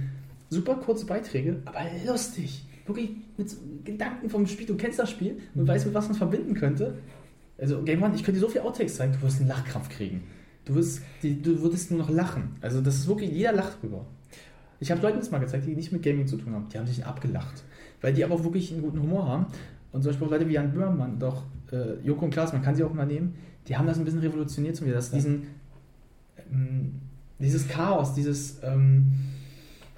Super 0.50 0.74
kurze 0.76 1.06
Beiträge, 1.06 1.56
aber 1.64 1.80
lustig. 2.06 2.66
Wirklich 2.86 3.10
mit 3.38 3.48
so 3.48 3.56
Gedanken 3.84 4.28
vom 4.28 4.46
Spiel. 4.46 4.66
Du 4.66 4.76
kennst 4.76 4.98
das 4.98 5.08
Spiel 5.10 5.38
und 5.54 5.66
weißt, 5.68 5.86
mit 5.86 5.94
was 5.94 6.04
man 6.06 6.12
es 6.12 6.18
verbinden 6.18 6.54
könnte. 6.54 6.94
Also 7.58 7.80
Game 7.82 8.02
One, 8.02 8.14
ich 8.14 8.24
könnte 8.24 8.40
dir 8.40 8.44
so 8.46 8.48
viel 8.50 8.60
Outtakes 8.62 8.96
zeigen, 8.96 9.12
du 9.12 9.22
wirst 9.22 9.38
einen 9.38 9.48
Lachkrampf 9.48 9.88
kriegen. 9.88 10.24
Du, 10.64 10.74
wirst, 10.74 11.00
die, 11.22 11.40
du 11.40 11.60
würdest 11.62 11.90
nur 11.90 12.00
noch 12.00 12.10
lachen. 12.10 12.56
Also 12.60 12.80
das 12.80 12.96
ist 12.96 13.08
wirklich, 13.08 13.30
jeder 13.30 13.52
lacht 13.52 13.80
drüber. 13.82 14.04
Ich 14.80 14.90
habe 14.90 15.00
Leuten 15.00 15.18
das 15.18 15.30
mal 15.30 15.38
gezeigt, 15.38 15.64
die 15.66 15.76
nicht 15.76 15.92
mit 15.92 16.02
Gaming 16.02 16.26
zu 16.26 16.36
tun 16.36 16.52
haben. 16.54 16.68
Die 16.72 16.78
haben 16.78 16.86
sich 16.86 17.04
abgelacht. 17.06 17.62
Weil 18.00 18.12
die 18.14 18.24
aber 18.24 18.34
auch 18.34 18.42
wirklich 18.44 18.72
einen 18.72 18.82
guten 18.82 19.00
Humor 19.00 19.28
haben. 19.28 19.46
Und 19.92 20.02
zum 20.02 20.10
Beispiel 20.10 20.28
Leute 20.28 20.48
wie 20.48 20.54
Jan 20.54 20.72
Böhmermann, 20.72 21.18
doch 21.18 21.44
äh, 21.70 21.94
Joko 22.04 22.24
und 22.24 22.30
Klaas, 22.30 22.52
man 22.52 22.62
kann 22.62 22.74
sie 22.74 22.82
auch 22.84 22.92
mal 22.94 23.06
nehmen, 23.06 23.34
die 23.68 23.76
haben 23.76 23.86
das 23.86 23.98
ein 23.98 24.04
bisschen 24.04 24.20
revolutioniert 24.20 24.74
zu 24.76 24.84
mir, 24.84 24.94
dass 24.94 25.10
Ja. 25.10 25.16
diesen, 25.16 25.42
ähm, 26.50 26.92
dieses 27.38 27.68
Chaos, 27.68 28.14
dieses, 28.14 28.58
ähm, 28.62 29.12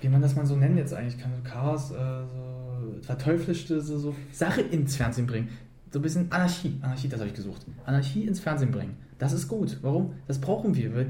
wie 0.01 0.09
man 0.09 0.21
das 0.21 0.35
mal 0.37 0.45
so 0.47 0.57
nennen 0.57 0.77
jetzt 0.77 0.93
eigentlich 0.93 1.19
kann, 1.19 1.33
so 1.35 1.49
Chaos, 1.49 1.91
äh, 1.91 1.95
so 1.95 3.03
verteuflischte 3.03 3.81
so, 3.81 3.99
so 3.99 4.15
Sache 4.33 4.61
ins 4.61 4.97
Fernsehen 4.97 5.27
bringen. 5.27 5.49
So 5.91 5.99
ein 6.01 6.03
bisschen 6.03 6.31
Anarchie, 6.33 6.79
Anarchie, 6.83 7.09
das 7.09 7.21
habe 7.21 7.29
ich 7.31 7.37
gesucht. 7.37 7.65
Anarchie 7.87 8.25
ins 8.27 8.41
Fernsehen 8.41 8.73
bringen. 8.73 8.97
Das 9.19 9.33
ist 9.33 9.47
gut. 9.49 9.79
Warum? 9.83 10.15
Das 10.27 10.41
brauchen 10.41 10.75
wir, 10.75 10.95
weil 10.95 11.07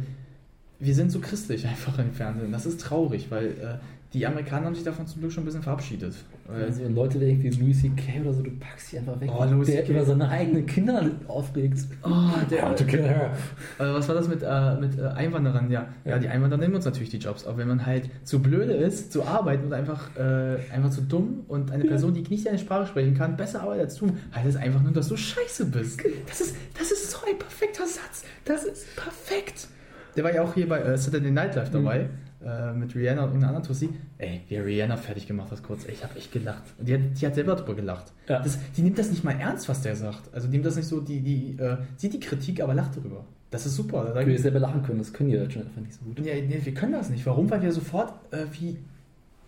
wir 0.79 0.95
sind 0.95 1.11
so 1.11 1.21
christlich 1.21 1.67
einfach 1.67 1.99
im 1.99 2.13
Fernsehen. 2.13 2.53
Das 2.53 2.67
ist 2.67 2.81
traurig, 2.81 3.31
weil 3.31 3.47
äh, 3.47 3.79
die 4.15 4.27
Amerikaner 4.27 4.67
haben 4.67 4.75
sich 4.75 4.85
davon 4.85 5.07
zum 5.07 5.21
Glück 5.21 5.33
schon 5.33 5.43
ein 5.43 5.47
bisschen 5.47 5.63
verabschiedet. 5.63 6.15
Also 6.49 6.87
Leute 6.89 7.21
wie 7.21 7.25
irgendwie 7.25 7.51
Louis 7.51 7.81
C.K. 7.83 8.21
oder 8.21 8.33
so, 8.33 8.43
du 8.43 8.51
packst 8.53 8.91
sie 8.91 8.99
einfach 8.99 9.21
weg, 9.21 9.31
Oh, 9.37 9.45
Louis 9.45 9.67
der 9.67 9.89
über 9.89 10.05
seine 10.05 10.29
eigenen 10.29 10.67
Kinder 10.67 11.11
aufregt. 11.27 11.79
Oh, 12.05 12.11
der, 12.51 12.69
How 12.71 12.75
to 12.77 12.85
kill 12.85 13.03
her. 13.03 13.33
Äh, 13.79 13.83
was 13.93 14.09
war 14.09 14.15
das 14.15 14.29
mit, 14.29 14.43
äh, 14.43 14.75
mit 14.77 14.99
äh, 14.99 15.03
Einwanderern? 15.09 15.71
Ja. 15.71 15.89
ja, 16.05 16.13
Ja. 16.13 16.19
die 16.19 16.29
Einwanderer 16.29 16.61
nehmen 16.61 16.75
uns 16.77 16.85
natürlich 16.85 17.11
die 17.11 17.19
Jobs. 17.19 17.47
Aber 17.47 17.59
wenn 17.59 17.69
man 17.69 17.85
halt 17.85 18.09
zu 18.23 18.41
blöde 18.41 18.73
ist, 18.75 19.13
zu 19.13 19.25
arbeiten 19.25 19.65
und 19.67 19.73
einfach, 19.73 20.17
äh, 20.17 20.57
einfach 20.73 20.91
zu 20.91 21.01
dumm 21.03 21.45
und 21.49 21.71
eine 21.73 21.85
Person, 21.85 22.15
die 22.15 22.23
nicht 22.23 22.47
deine 22.47 22.59
Sprache 22.59 22.87
sprechen 22.87 23.15
kann, 23.15 23.37
besser 23.37 23.63
arbeitet 23.63 23.85
als 23.87 23.97
du, 23.97 24.07
heißt 24.35 24.47
es 24.47 24.57
einfach 24.57 24.83
nur, 24.83 24.93
dass 24.93 25.09
du 25.09 25.17
scheiße 25.17 25.67
bist. 25.67 26.01
Das 26.29 26.41
ist, 26.41 26.55
das 26.79 26.93
ist 26.93 27.11
so 27.11 27.19
ein 27.29 27.39
perfekter 27.39 27.87
Satz. 27.87 28.25
Das 28.45 28.65
ist 28.65 28.95
perfekt. 28.97 29.69
Der 30.17 30.23
war 30.23 30.33
ja 30.33 30.43
auch 30.43 30.55
hier 30.55 30.69
bei 30.69 30.79
äh, 30.81 30.97
Saturday 30.97 31.33
Night 31.33 31.57
Live 31.57 31.71
dabei. 31.71 32.09
Äh, 32.45 32.73
Mit 32.73 32.95
Rihanna 32.95 33.23
und 33.23 33.29
irgendeiner 33.29 33.49
anderen 33.49 33.67
Tussi. 33.67 33.89
Ey, 34.19 34.43
wie 34.49 34.57
Rihanna 34.57 34.97
fertig 34.97 35.27
gemacht 35.27 35.51
hat, 35.51 35.63
kurz. 35.63 35.85
Ey, 35.87 35.93
ich 35.93 36.05
habe 36.05 36.17
echt 36.17 36.33
gelacht. 36.33 36.63
Die 36.79 36.95
hat, 36.95 37.01
die 37.21 37.27
hat 37.27 37.35
selber 37.35 37.57
drüber 37.57 37.75
gelacht. 37.75 38.13
Ja. 38.29 38.43
Das, 38.43 38.59
die 38.77 38.83
nimmt 38.83 38.99
das 38.99 39.11
nicht 39.11 39.25
mal 39.25 39.39
ernst, 39.39 39.69
was 39.69 39.83
der 39.83 39.97
sagt. 39.97 40.23
Also 40.33 40.47
die 40.49 40.53
nimmt 40.53 40.67
das 40.67 40.77
nicht 40.77 40.89
so, 40.89 41.01
die, 41.01 41.21
die 41.21 41.57
äh, 41.59 41.79
sieht 41.97 42.13
die 42.13 42.21
Kritik, 42.21 42.61
aber 42.61 42.75
lacht 42.75 42.97
drüber. 42.97 43.25
Das 43.51 43.67
ist 43.67 43.77
super. 43.77 44.13
Da 44.15 44.27
will 44.27 44.39
selber 44.39 44.59
lachen 44.59 44.83
können, 44.83 44.99
das 44.99 45.13
können 45.13 45.31
die 45.31 45.37
Deutschen 45.37 45.63
einfach 45.63 45.81
nicht 45.81 45.95
so 45.95 46.05
gut. 46.05 46.19
ja, 46.19 46.35
nee, 46.35 46.61
wir 46.63 46.75
können 46.75 46.93
das 46.93 47.09
nicht. 47.09 47.25
Warum? 47.25 47.49
Weil 47.51 47.63
wir 47.63 47.73
sofort 47.73 48.13
äh, 48.33 48.47
wie, 48.53 48.79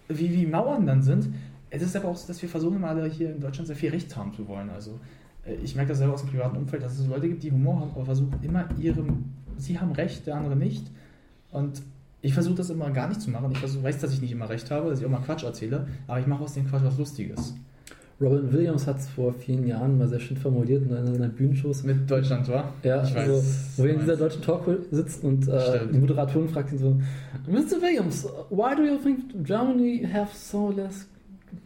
wie, 0.09 0.33
wie 0.33 0.47
Mauern 0.47 0.87
dann 0.87 1.03
sind. 1.03 1.35
Es 1.71 1.83
ist 1.83 1.97
aber 1.97 2.09
auch 2.09 2.17
so, 2.17 2.29
dass 2.29 2.41
wir 2.41 2.49
versuchen 2.49 2.77
immer 2.77 2.89
alle 2.89 3.07
hier 3.09 3.31
in 3.33 3.41
Deutschland 3.41 3.67
sehr 3.67 3.77
viel 3.77 3.91
Recht 3.91 4.17
haben 4.17 4.33
zu 4.33 4.47
wollen. 4.47 4.71
Also 4.71 5.01
äh, 5.45 5.55
ich 5.57 5.75
merke 5.75 5.89
das 5.89 5.99
selber 5.99 6.15
aus 6.15 6.23
dem 6.23 6.31
privaten 6.31 6.57
Umfeld, 6.57 6.83
dass 6.83 6.99
es 6.99 7.07
Leute 7.07 7.29
gibt, 7.29 7.43
die 7.43 7.51
Humor 7.51 7.81
haben, 7.81 7.91
aber 7.95 8.05
versuchen 8.05 8.39
immer 8.43 8.69
ihrem, 8.79 9.33
sie 9.57 9.79
haben 9.79 9.93
Recht, 9.93 10.27
der 10.27 10.37
andere 10.37 10.57
nicht. 10.57 10.87
Und 11.51 11.83
ich 12.23 12.35
versuche 12.35 12.57
das 12.57 12.71
immer 12.71 12.91
gar 12.91 13.09
nicht 13.09 13.21
zu 13.21 13.31
machen. 13.31 13.53
Ich 13.53 13.59
versuch, 13.59 13.83
weiß, 13.83 13.99
dass 13.99 14.13
ich 14.13 14.21
nicht 14.21 14.33
immer 14.33 14.49
Recht 14.49 14.71
habe, 14.71 14.91
dass 14.91 15.01
ich 15.01 15.07
auch 15.07 15.11
mal 15.11 15.21
Quatsch 15.21 15.45
erzähle, 15.45 15.87
aber 16.07 16.21
ich 16.21 16.27
mache 16.27 16.43
aus 16.43 16.55
dem 16.55 16.69
Quatsch 16.69 16.83
was 16.85 16.99
Lustiges. 16.99 17.55
Robin 18.19 18.51
Williams 18.51 18.87
hat 18.87 18.99
es 18.99 19.09
vor 19.09 19.35
vielen 19.35 19.67
Jahren 19.67 19.99
mal 19.99 20.09
sehr 20.09 20.21
schön 20.21 20.39
formuliert 20.39 20.83
in 20.87 20.95
einer 20.95 21.13
seiner 21.13 21.29
Bühnenshows. 21.29 21.83
Mit 21.83 22.11
Deutschland, 22.11 22.49
war? 22.49 22.73
Ja, 22.83 23.03
ich 23.03 23.15
weiß. 23.15 23.29
also, 23.29 23.43
wo 23.77 23.85
er 23.85 23.93
in 23.93 24.01
dieser 24.01 24.17
deutschen 24.17 24.41
Talkshow 24.41 24.77
sitzt 24.91 25.23
und 25.23 25.47
äh, 25.47 25.87
die 25.93 25.99
Moderatorin 25.99 26.49
fragt 26.49 26.73
ihn 26.73 26.79
so: 26.79 26.99
Mr. 27.47 27.83
Williams, 27.83 28.27
why 28.49 28.75
do 28.75 28.85
you 28.85 28.97
think 28.97 29.45
Germany 29.45 30.09
have 30.11 30.31
so 30.35 30.71
less 30.71 31.07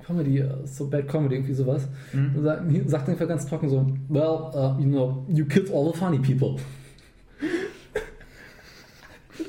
comedy, 0.05 0.45
so 0.65 0.89
bad 0.89 1.07
comedy, 1.07 1.37
irgendwie 1.37 1.55
sowas? 1.55 1.87
Hm? 2.11 2.35
Und 2.35 2.43
sagt, 2.43 2.65
sagt 2.87 3.09
einfach 3.09 3.29
ganz 3.29 3.47
trocken 3.47 3.69
so: 3.69 3.87
Well, 4.09 4.51
uh, 4.53 4.83
you 4.83 4.89
know, 4.89 5.25
you 5.29 5.45
killed 5.45 5.71
all 5.71 5.93
the 5.93 5.97
funny 5.97 6.19
people. 6.19 6.57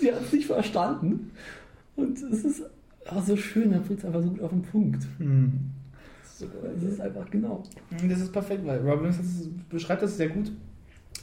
Sie 0.02 0.12
hat 0.12 0.22
es 0.24 0.34
nicht 0.34 0.48
verstanden. 0.48 1.32
Und 1.96 2.18
es 2.22 2.44
ist 2.44 2.64
auch 3.10 3.24
so 3.24 3.36
schön, 3.36 3.72
er 3.72 3.80
bringt 3.80 4.00
es 4.00 4.06
einfach 4.06 4.22
so 4.22 4.30
gut 4.30 4.42
auf 4.42 4.50
den 4.52 4.62
Punkt. 4.62 5.04
Hm. 5.18 5.54
Es 6.34 6.84
ist 6.84 7.00
einfach 7.02 7.30
genau. 7.30 7.62
Das 8.10 8.20
ist 8.20 8.32
perfekt, 8.32 8.66
weil 8.66 8.80
Robin 8.80 9.00
Williams 9.10 9.18
das- 9.18 9.48
beschreibt 9.70 10.02
das 10.02 10.18
sehr 10.18 10.30
gut. 10.30 10.52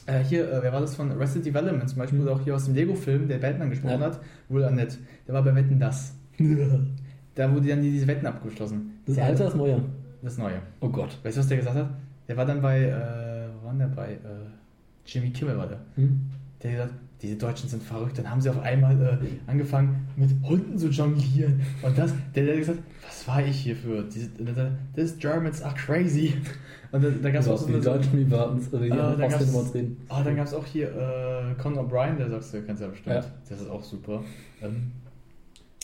Äh, 0.05 0.23
hier, 0.23 0.49
äh, 0.49 0.59
wer 0.63 0.71
war 0.71 0.79
das 0.81 0.95
von 0.95 1.11
Arrested 1.11 1.45
Development 1.45 1.89
zum 1.89 1.99
Beispiel, 1.99 2.19
Mhm. 2.19 2.25
oder 2.25 2.33
auch 2.35 2.41
hier 2.41 2.55
aus 2.55 2.65
dem 2.65 2.73
Lego-Film, 2.75 3.27
der 3.27 3.37
Batman 3.39 3.69
gesprochen 3.69 3.99
Ja. 3.99 4.07
hat, 4.07 4.19
Will 4.47 4.63
Arnett. 4.63 4.97
Der 5.27 5.33
war 5.35 5.43
bei 5.43 5.53
Wetten 5.55 5.79
das. 5.79 6.15
Da 7.35 7.53
wurde 7.53 7.67
dann 7.69 7.81
diese 7.81 8.05
Wetten 8.07 8.25
abgeschlossen. 8.25 8.99
Das 9.05 9.15
Der- 9.15 9.25
Alter 9.25 9.47
ist 9.47 9.55
neuer. 9.55 9.81
Das 10.21 10.37
Neue. 10.37 10.61
Oh 10.81 10.89
Gott. 10.89 11.17
Weißt 11.23 11.37
du, 11.37 11.39
was 11.39 11.47
der 11.47 11.57
gesagt 11.57 11.75
hat? 11.77 11.89
Der 12.27 12.35
war 12.35 12.45
dann 12.45 12.61
bei, 12.61 12.81
äh, 12.83 13.47
wo 13.61 13.67
war 13.67 13.73
der 13.75 13.87
bei? 13.87 14.13
Äh, 14.13 14.17
Jimmy 15.05 15.29
Kimmel 15.31 15.57
war 15.57 15.67
der. 15.67 15.79
Hm? 15.95 16.19
Der 16.61 16.71
hat 16.71 16.77
gesagt, 16.89 16.99
diese 17.21 17.35
Deutschen 17.35 17.67
sind 17.69 17.83
verrückt. 17.83 18.17
Dann 18.17 18.29
haben 18.29 18.39
sie 18.41 18.49
auf 18.49 18.59
einmal 18.61 19.19
äh, 19.21 19.49
angefangen, 19.51 20.07
mit 20.15 20.29
Hunden 20.43 20.77
zu 20.77 20.87
jonglieren. 20.87 21.61
Und 21.81 21.97
das, 21.97 22.13
der, 22.33 22.45
der 22.45 22.53
hat 22.53 22.59
gesagt, 22.59 22.79
was 23.05 23.27
war 23.27 23.45
ich 23.45 23.57
hier 23.57 23.75
für? 23.75 24.03
Diese, 24.03 24.29
this 24.95 25.17
Germans 25.17 25.61
are 25.61 25.75
crazy. 25.75 26.33
Und 26.91 27.03
da, 27.03 27.09
da 27.09 27.29
gab 27.29 27.41
es 27.41 27.47
auch 27.47 27.57
so 27.57 27.67
die 27.67 27.79
Deutschen, 27.79 28.13
äh, 28.13 28.23
die 28.23 28.29
da 28.29 29.27
gab's- 29.27 29.53
uns 29.53 29.73
reden. 29.75 29.97
Ah, 30.09 30.23
dann 30.23 30.35
gab 30.37 30.45
es 30.47 30.53
auch 30.53 30.65
hier 30.65 30.87
äh, 30.89 31.61
Conor 31.61 31.85
O'Brien, 31.85 32.17
der 32.17 32.29
sagst 32.29 32.53
du, 32.53 32.61
kennst 32.63 32.81
du 32.81 32.85
ja 32.85 32.91
bestimmt. 32.91 33.15
Ja. 33.15 33.25
Das 33.49 33.61
ist 33.61 33.69
auch 33.69 33.83
super. 33.83 34.23
Ähm, 34.61 34.91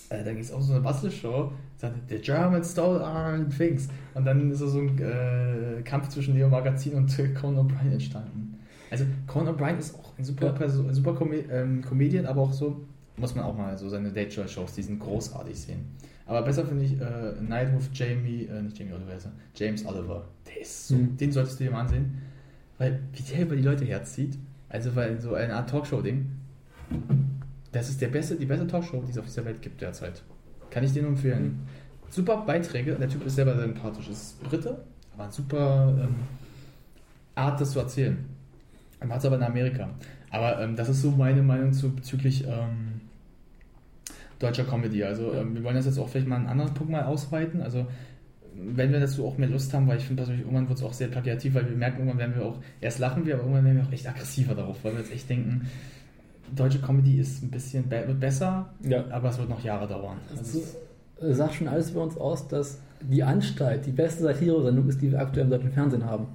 äh, 0.09 0.23
da 0.23 0.31
gibt 0.31 0.45
es 0.45 0.51
auch 0.51 0.61
so 0.61 0.73
eine 0.73 0.81
Bastel-Show, 0.81 1.51
sagt, 1.77 1.95
The 2.09 2.17
Germans 2.19 2.71
stole 2.71 2.99
our 3.01 3.45
things. 3.55 3.87
Und 4.13 4.25
dann 4.25 4.51
ist 4.51 4.59
so 4.59 4.79
ein 4.79 4.97
äh, 4.99 5.81
Kampf 5.83 6.09
zwischen 6.09 6.33
Leo 6.35 6.47
Magazin 6.49 6.93
und 6.95 7.19
äh, 7.19 7.27
Conan 7.29 7.67
O'Brien 7.67 7.91
entstanden. 7.91 8.54
Also 8.91 9.05
Conan 9.27 9.55
O'Brien 9.55 9.77
ist 9.77 9.95
auch 9.95 10.17
ein 10.17 10.23
super, 10.23 10.47
Ja. 10.47 10.51
Perso 10.51 10.87
ein 10.87 10.93
super 10.93 11.13
Come 11.15 11.35
ähm, 11.37 11.81
Comedian, 11.81 12.25
aber 12.25 12.41
auch 12.41 12.53
so, 12.53 12.85
muss 13.17 13.33
man 13.35 13.45
auch 13.45 13.55
mal 13.57 13.77
so 13.77 13.89
seine 13.89 14.11
Date-Show-Shows, 14.11 14.73
die 14.73 14.83
sind 14.83 14.99
großartig 14.99 15.59
sehen. 15.59 15.85
Aber 16.27 16.41
besser 16.41 16.65
finde 16.65 16.83
ich 16.85 16.99
äh, 16.99 17.41
Night 17.41 17.75
with 17.75 17.89
Jamie, 17.93 18.45
äh, 18.45 18.61
nicht 18.61 18.77
Jamie 18.77 18.93
Oliver, 18.93 19.11
er? 19.13 19.31
James 19.55 19.85
Oliver. 19.85 20.25
Der 20.47 20.61
ist 20.61 20.87
so, 20.87 20.95
Mhm. 20.95 21.17
den 21.17 21.31
solltest 21.31 21.59
du 21.59 21.63
dir 21.65 21.71
mal 21.71 21.81
ansehen. 21.81 22.21
Weil, 22.77 22.99
wie 23.13 23.21
der 23.23 23.43
über 23.43 23.55
die 23.55 23.61
Leute 23.61 23.85
herzieht, 23.85 24.37
also 24.69 24.95
weil 24.95 25.21
so 25.21 25.33
eine 25.35 25.53
Art 25.55 25.69
Talkshow-Ding, 25.69 26.25
das 27.71 27.89
ist 27.89 28.01
der 28.01 28.07
beste, 28.09 28.35
die 28.35 28.45
beste 28.45 28.67
Talkshow, 28.67 29.01
die 29.05 29.11
es 29.11 29.17
auf 29.17 29.25
dieser 29.25 29.45
Welt 29.45 29.61
gibt 29.61 29.81
derzeit. 29.81 30.23
Kann 30.69 30.83
ich 30.83 30.91
dir 30.93 31.01
nur 31.01 31.11
empfehlen. 31.11 31.59
Super 32.09 32.37
Beiträge, 32.45 32.93
der 32.95 33.09
Typ 33.09 33.25
ist 33.25 33.35
selber 33.35 33.53
sehr 33.55 33.63
sympathisch, 33.65 34.09
ist 34.09 34.41
Brite, 34.43 34.83
aber 35.13 35.23
eine 35.23 35.31
super 35.31 35.95
ähm, 36.03 36.15
Art, 37.35 37.59
das 37.61 37.71
zu 37.71 37.79
erzählen. 37.79 38.17
Er 39.05 39.07
macht 39.07 39.19
es 39.19 39.25
aber 39.25 39.35
in 39.35 39.43
Amerika. 39.43 39.89
Aber 40.31 40.59
ähm, 40.61 40.75
das 40.75 40.89
ist 40.89 41.01
so 41.03 41.11
meine 41.11 41.43
Meinung 41.43 41.73
zu, 41.73 41.93
bezüglich 41.93 42.43
ähm, 42.47 43.01
deutscher 44.39 44.63
Comedy. 44.63 45.03
Also 45.03 45.31
ähm, 45.33 45.53
wir 45.55 45.63
wollen 45.63 45.75
das 45.75 45.85
jetzt 45.85 45.99
auch 45.99 46.09
vielleicht 46.09 46.27
mal 46.27 46.37
einen 46.37 46.47
anderen 46.47 46.73
Punkt 46.73 46.91
mal 46.91 47.03
ausweiten. 47.03 47.61
Also 47.61 47.85
wenn 48.55 48.91
wir 48.91 48.99
dazu 48.99 49.27
auch 49.27 49.37
mehr 49.37 49.49
Lust 49.49 49.71
haben, 49.73 49.87
weil 49.87 49.97
ich 49.97 50.05
finde 50.05 50.21
persönlich, 50.23 50.43
irgendwann 50.43 50.67
wird 50.67 50.79
es 50.79 50.83
auch 50.83 50.93
sehr 50.93 51.07
plakativ, 51.09 51.53
weil 51.53 51.69
wir 51.69 51.75
merken, 51.77 51.99
irgendwann 51.99 52.17
werden 52.19 52.35
wir 52.35 52.45
auch, 52.45 52.57
erst 52.81 52.97
lachen 52.99 53.25
wir, 53.27 53.35
aber 53.35 53.43
irgendwann 53.43 53.65
werden 53.65 53.77
wir 53.77 53.85
auch 53.87 53.91
echt 53.91 54.07
aggressiver 54.07 54.55
darauf, 54.55 54.77
weil 54.83 54.93
wir 54.93 54.99
jetzt 55.01 55.13
echt 55.13 55.29
denken, 55.29 55.69
deutsche 56.55 56.79
Comedy 56.79 57.19
ist 57.19 57.43
ein 57.43 57.51
bisschen 57.51 57.91
wird 57.91 58.19
besser, 58.19 58.73
Ja. 58.81 59.03
aber 59.11 59.29
es 59.29 59.37
wird 59.37 59.49
noch 59.49 59.63
Jahre 59.63 59.87
dauern. 59.87 60.17
Das 60.35 60.55
äh, 61.21 61.33
sagt 61.33 61.55
schon 61.55 61.67
alles 61.67 61.91
über 61.91 62.01
uns 62.03 62.17
aus, 62.17 62.47
dass 62.47 62.79
die 63.01 63.21
Anstalt 63.23 63.85
die 63.85 63.91
beste 63.91 64.23
Satire-Sendung 64.23 64.87
ist, 64.87 65.01
die 65.01 65.11
wir 65.11 65.19
aktuell 65.19 65.45
im 65.45 65.51
deutschen 65.51 65.71
Fernsehen 65.71 66.05
haben. 66.05 66.27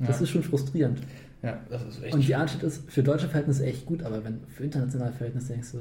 Das 0.00 0.18
ja. 0.18 0.22
ist 0.24 0.30
schon 0.30 0.42
frustrierend. 0.42 1.00
Ja, 1.42 1.58
das 1.70 1.82
ist 1.84 2.02
echt 2.02 2.14
Und 2.14 2.26
die. 2.26 2.34
Anstalt 2.34 2.64
ist 2.64 2.90
für 2.90 3.02
deutsche 3.02 3.28
Verhältnisse 3.28 3.64
echt 3.64 3.86
gut, 3.86 4.02
aber 4.02 4.24
wenn 4.24 4.40
für 4.48 4.64
internationale 4.64 5.12
Verhältnisse 5.12 5.52
denkst 5.52 5.72
du, 5.72 5.78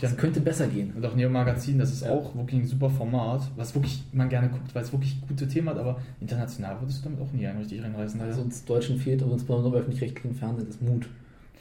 das 0.00 0.16
könnte 0.16 0.40
besser 0.40 0.66
gehen. 0.68 0.92
und 0.94 1.04
auch 1.04 1.16
Neo 1.16 1.28
Magazin, 1.28 1.78
das 1.78 1.92
ist 1.92 2.04
Ja. 2.04 2.10
auch 2.12 2.34
wirklich 2.36 2.60
ein 2.60 2.66
super 2.66 2.88
Format, 2.90 3.42
was 3.56 3.74
wirklich 3.74 4.04
man 4.12 4.28
gerne 4.28 4.48
guckt, 4.48 4.72
weil 4.74 4.82
es 4.82 4.92
wirklich 4.92 5.20
gute 5.26 5.48
Themen 5.48 5.68
hat, 5.70 5.78
aber 5.78 6.00
international 6.20 6.80
würdest 6.80 7.00
du 7.00 7.08
damit 7.08 7.20
auch 7.20 7.32
nie 7.32 7.46
einen 7.46 7.58
richtig 7.58 7.82
reinreißen. 7.82 8.20
Also 8.20 8.42
uns 8.42 8.64
Deutschen 8.64 8.98
fehlt, 8.98 9.22
aber 9.22 9.32
insbesondere 9.32 9.74
im 9.74 9.80
öffentlich-rechtlichen 9.80 10.34
Fernsehen, 10.36 10.66
das 10.68 10.80
Mut. 10.80 11.08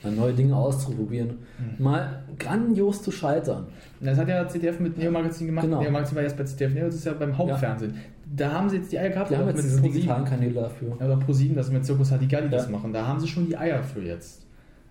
Mal 0.04 0.12
neue 0.14 0.34
Dinge 0.34 0.56
auszuprobieren. 0.56 1.30
Mhm. 1.78 1.84
Mal 1.84 2.24
grandios 2.38 3.04
zu 3.04 3.12
scheitern. 3.12 3.68
das 4.02 4.18
hat 4.18 4.28
ja 4.28 4.48
ZDF 4.48 4.80
mit 4.80 4.98
Neo 4.98 5.12
Magazin 5.12 5.48
gemacht. 5.48 5.66
Genau. 5.66 5.80
Neo 5.82 5.92
Magazin 5.92 6.16
war 6.16 6.24
jetzt 6.24 6.38
bei 6.38 6.44
ZDF 6.44 6.74
Neo, 6.74 6.86
das 6.86 6.96
ist 6.96 7.06
ja 7.06 7.14
beim 7.14 7.38
Hauptfernsehen. 7.38 7.94
Da 8.34 8.52
haben 8.52 8.70
sie 8.70 8.78
jetzt 8.78 8.92
die 8.92 8.98
Eier 9.00 9.10
gehabt, 9.10 9.30
Wir 9.30 9.38
haben 9.40 9.48
jetzt 9.48 9.64
diese 9.64 9.76
ProSieben. 9.78 9.94
digitalen 9.94 10.26
Kanäle 10.26 10.54
dafür. 10.54 10.96
Oder 10.96 11.18
ProSieben, 11.18 11.56
dass 11.56 11.70
mit 11.72 11.86
Circus 11.86 12.12
Hadigalli 12.12 12.50
das 12.50 12.66
Ja. 12.66 12.72
machen. 12.72 12.94
Da 12.94 13.06
haben 13.06 13.20
sie 13.20 13.28
schon 13.28 13.46
die 13.48 13.58
Eier 13.58 13.84
für 13.84 14.02
jetzt. 14.02 14.46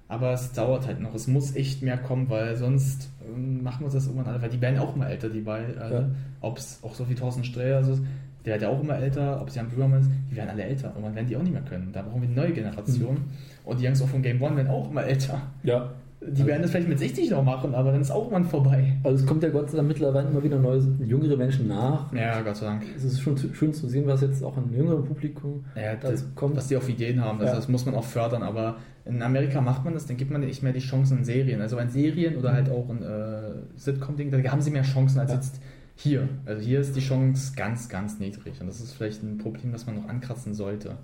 Aber 0.09 0.33
es 0.33 0.53
dauert 0.53 0.87
halt 0.87 1.01
noch. 1.01 1.15
Es 1.15 1.27
muss 1.29 1.55
echt 1.55 1.83
mehr 1.83 1.97
kommen, 1.97 2.29
weil 2.29 2.57
sonst 2.57 3.09
ähm, 3.25 3.63
machen 3.63 3.81
wir 3.81 3.85
uns 3.87 3.95
das 3.95 4.07
irgendwann 4.07 4.27
alle. 4.33 4.43
Weil 4.43 4.51
die 4.51 4.61
werden 4.61 4.79
auch 4.79 4.95
immer 4.97 5.09
älter, 5.09 5.29
die 5.29 5.41
beiden. 5.41 5.79
Äh, 5.79 5.93
Ja. 5.93 6.09
Ob 6.41 6.59
es 6.59 6.81
auch 6.83 6.95
so 6.95 7.09
wie 7.09 7.15
Thorsten 7.15 7.45
Sträter 7.45 7.81
ist, 7.81 8.03
der 8.45 8.55
wird 8.55 8.63
ja 8.63 8.69
auch 8.71 8.81
immer 8.83 8.97
älter. 8.99 9.41
Ob 9.41 9.49
es 9.49 9.55
Jan 9.55 9.69
Böhmermann 9.69 10.01
ist, 10.01 10.11
die 10.31 10.37
werden 10.37 10.51
alle 10.51 10.65
älter. 10.65 10.89
Irgendwann 10.89 11.15
werden 11.15 11.27
die 11.29 11.37
auch 11.37 11.43
nicht 11.43 11.53
mehr 11.53 11.63
können. 11.63 11.91
Da 11.93 12.03
brauchen 12.03 12.23
wir 12.23 12.29
eine 12.29 12.37
neue 12.37 12.53
Generation. 12.53 13.15
Mhm. 13.15 13.21
Und 13.65 13.81
die 13.81 13.85
Jungs 13.85 14.03
auch 14.03 14.09
von 14.09 14.21
Game 14.23 14.43
One 14.43 14.57
werden 14.57 14.69
auch 14.69 14.91
immer 14.91 15.05
älter. 15.05 15.41
Ja. 15.63 15.91
Die 16.23 16.45
werden 16.45 16.61
das 16.61 16.71
vielleicht 16.73 16.89
mit 16.89 16.99
60 16.99 17.31
noch 17.31 17.43
machen, 17.43 17.75
aber 17.75 17.93
dann 17.93 18.01
ist 18.03 18.11
auch 18.11 18.25
irgendwann 18.31 18.45
vorbei. 18.45 18.99
Also 19.05 19.23
es 19.23 19.27
kommt 19.27 19.43
ja 19.43 19.49
Gott 19.49 19.71
sei 19.71 19.79
Dank 19.79 19.89
mittlerweile 19.89 20.29
immer 20.29 20.43
wieder 20.43 20.59
neue, 20.59 20.81
jüngere 21.03 21.37
Menschen 21.37 21.67
nach. 21.67 22.13
Ja, 22.13 22.43
Gott 22.43 22.57
sei 22.57 22.67
Dank. 22.67 22.83
Es 22.95 23.05
ist 23.05 23.21
schon 23.21 23.39
zu, 23.39 23.55
schön 23.55 23.73
zu 23.73 23.89
sehen, 23.89 24.07
was 24.07 24.21
jetzt 24.21 24.45
auch 24.45 24.55
an 24.59 24.71
jüngerem 24.71 25.05
Publikum 25.05 25.65
Ja, 25.75 25.97
das 25.97 26.27
kommt. 26.35 26.59
dass 26.59 26.69
die 26.69 26.77
auf 26.77 26.89
Ideen 26.91 27.25
haben, 27.25 27.39
das, 27.39 27.49
Ja. 27.49 27.57
das 27.57 27.69
muss 27.69 27.87
man 27.87 27.95
auch 27.95 28.05
fördern, 28.05 28.43
aber 28.43 28.77
in 29.07 29.23
Amerika 29.23 29.63
macht 29.63 29.85
man 29.85 29.95
das, 29.95 30.05
dann 30.07 30.19
gibt 30.19 30.31
man 30.31 30.43
nicht 30.43 30.63
mehr 30.63 30.75
die 30.75 30.81
Chancen 30.81 31.19
in 31.19 31.25
Serien. 31.25 31.63
Also 31.63 31.79
in 31.79 31.89
Serien 31.89 32.37
oder 32.37 32.53
halt 32.53 32.69
auch 32.69 32.91
in 32.91 33.03
äh, 33.03 33.41
Sitcom-Dingen, 33.77 34.31
da 34.43 34.51
haben 34.51 34.61
sie 34.61 34.71
mehr 34.71 34.83
Chancen 34.83 35.21
als 35.21 35.31
Ja. 35.31 35.37
jetzt 35.37 35.61
hier. 35.97 36.29
Also 36.45 36.61
hier 36.63 36.81
ist 36.81 36.95
die 36.97 37.01
Chance 37.01 37.55
ganz, 37.57 37.89
ganz 37.89 38.19
niedrig 38.21 38.61
und 38.61 38.67
das 38.67 38.81
ist 38.81 38.93
vielleicht 38.93 39.23
ein 39.23 39.39
Problem, 39.39 39.73
das 39.73 39.87
man 39.87 39.97
noch 39.97 40.07
ankratzen 40.09 40.53
sollte. 40.53 40.97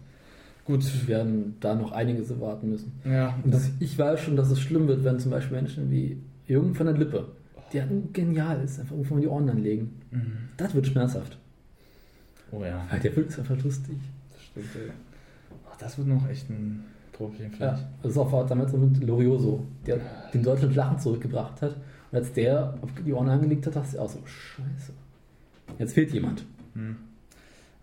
Gut, 0.67 0.85
Wir 1.03 1.09
werden 1.09 1.57
da 1.61 1.75
noch 1.75 1.93
einiges 1.93 2.31
erwarten 2.31 2.71
müssen. 2.71 2.93
ja, 3.05 3.39
Und 3.45 3.55
das, 3.55 3.71
ich 3.79 3.97
weiß 3.99 4.21
schon, 4.21 4.37
dass 4.37 4.51
es 4.51 4.61
schlimm 4.61 4.89
wird, 4.89 5.05
wenn 5.05 5.19
zum 5.21 5.31
Beispiel 5.31 5.57
Menschen 5.57 5.91
wie 5.91 6.19
Jürgen 6.47 6.75
von 6.75 6.87
der 6.87 6.97
Lippe, 6.97 7.29
der 7.73 7.87
genial 8.13 8.63
ist, 8.65 8.81
einfach 8.81 8.95
irgendwo 8.97 9.19
die 9.19 9.29
Ohren 9.29 9.49
anlegen. 9.49 10.01
Mhm. 10.11 10.33
Das 10.57 10.75
wird 10.75 10.87
schmerzhaft. 10.87 11.39
oh 12.53 12.63
ja, 12.65 12.85
Weil 12.91 13.01
der 13.01 13.13
Film 13.13 13.29
ist 13.29 13.39
einfach 13.39 13.63
lustig. 13.63 13.97
das 14.33 14.43
stimmt. 14.43 14.67
ey. 14.77 14.91
Ach, 15.71 15.77
das 15.79 15.99
wird 15.99 16.09
noch 16.09 16.29
echt 16.29 16.49
ein 16.51 16.85
Problem 17.13 17.51
Ja, 17.53 17.57
vielleicht. 17.57 17.87
das 18.03 18.13
ist 18.13 18.19
auch 18.19 18.47
damals 18.47 18.73
mit 18.73 19.05
Lorioso, 19.05 19.65
der 19.87 20.01
den 20.35 20.43
Deutschland 20.43 20.75
Lachen 20.75 20.99
zurückgebracht 20.99 21.63
hat. 21.63 21.77
Und 22.11 22.19
als 22.19 22.33
der 22.33 22.75
auf 22.83 22.91
die 23.05 23.13
Ohren 23.13 23.29
angelegt 23.29 23.67
hat, 23.67 23.77
dachte 23.77 23.89
ich 23.93 23.99
auch 23.99 24.09
so, 24.09 24.19
scheiße. 24.25 24.93
Jetzt 25.79 25.95
fehlt 25.95 26.13
jemand. 26.13 26.45
Hm. 26.75 26.97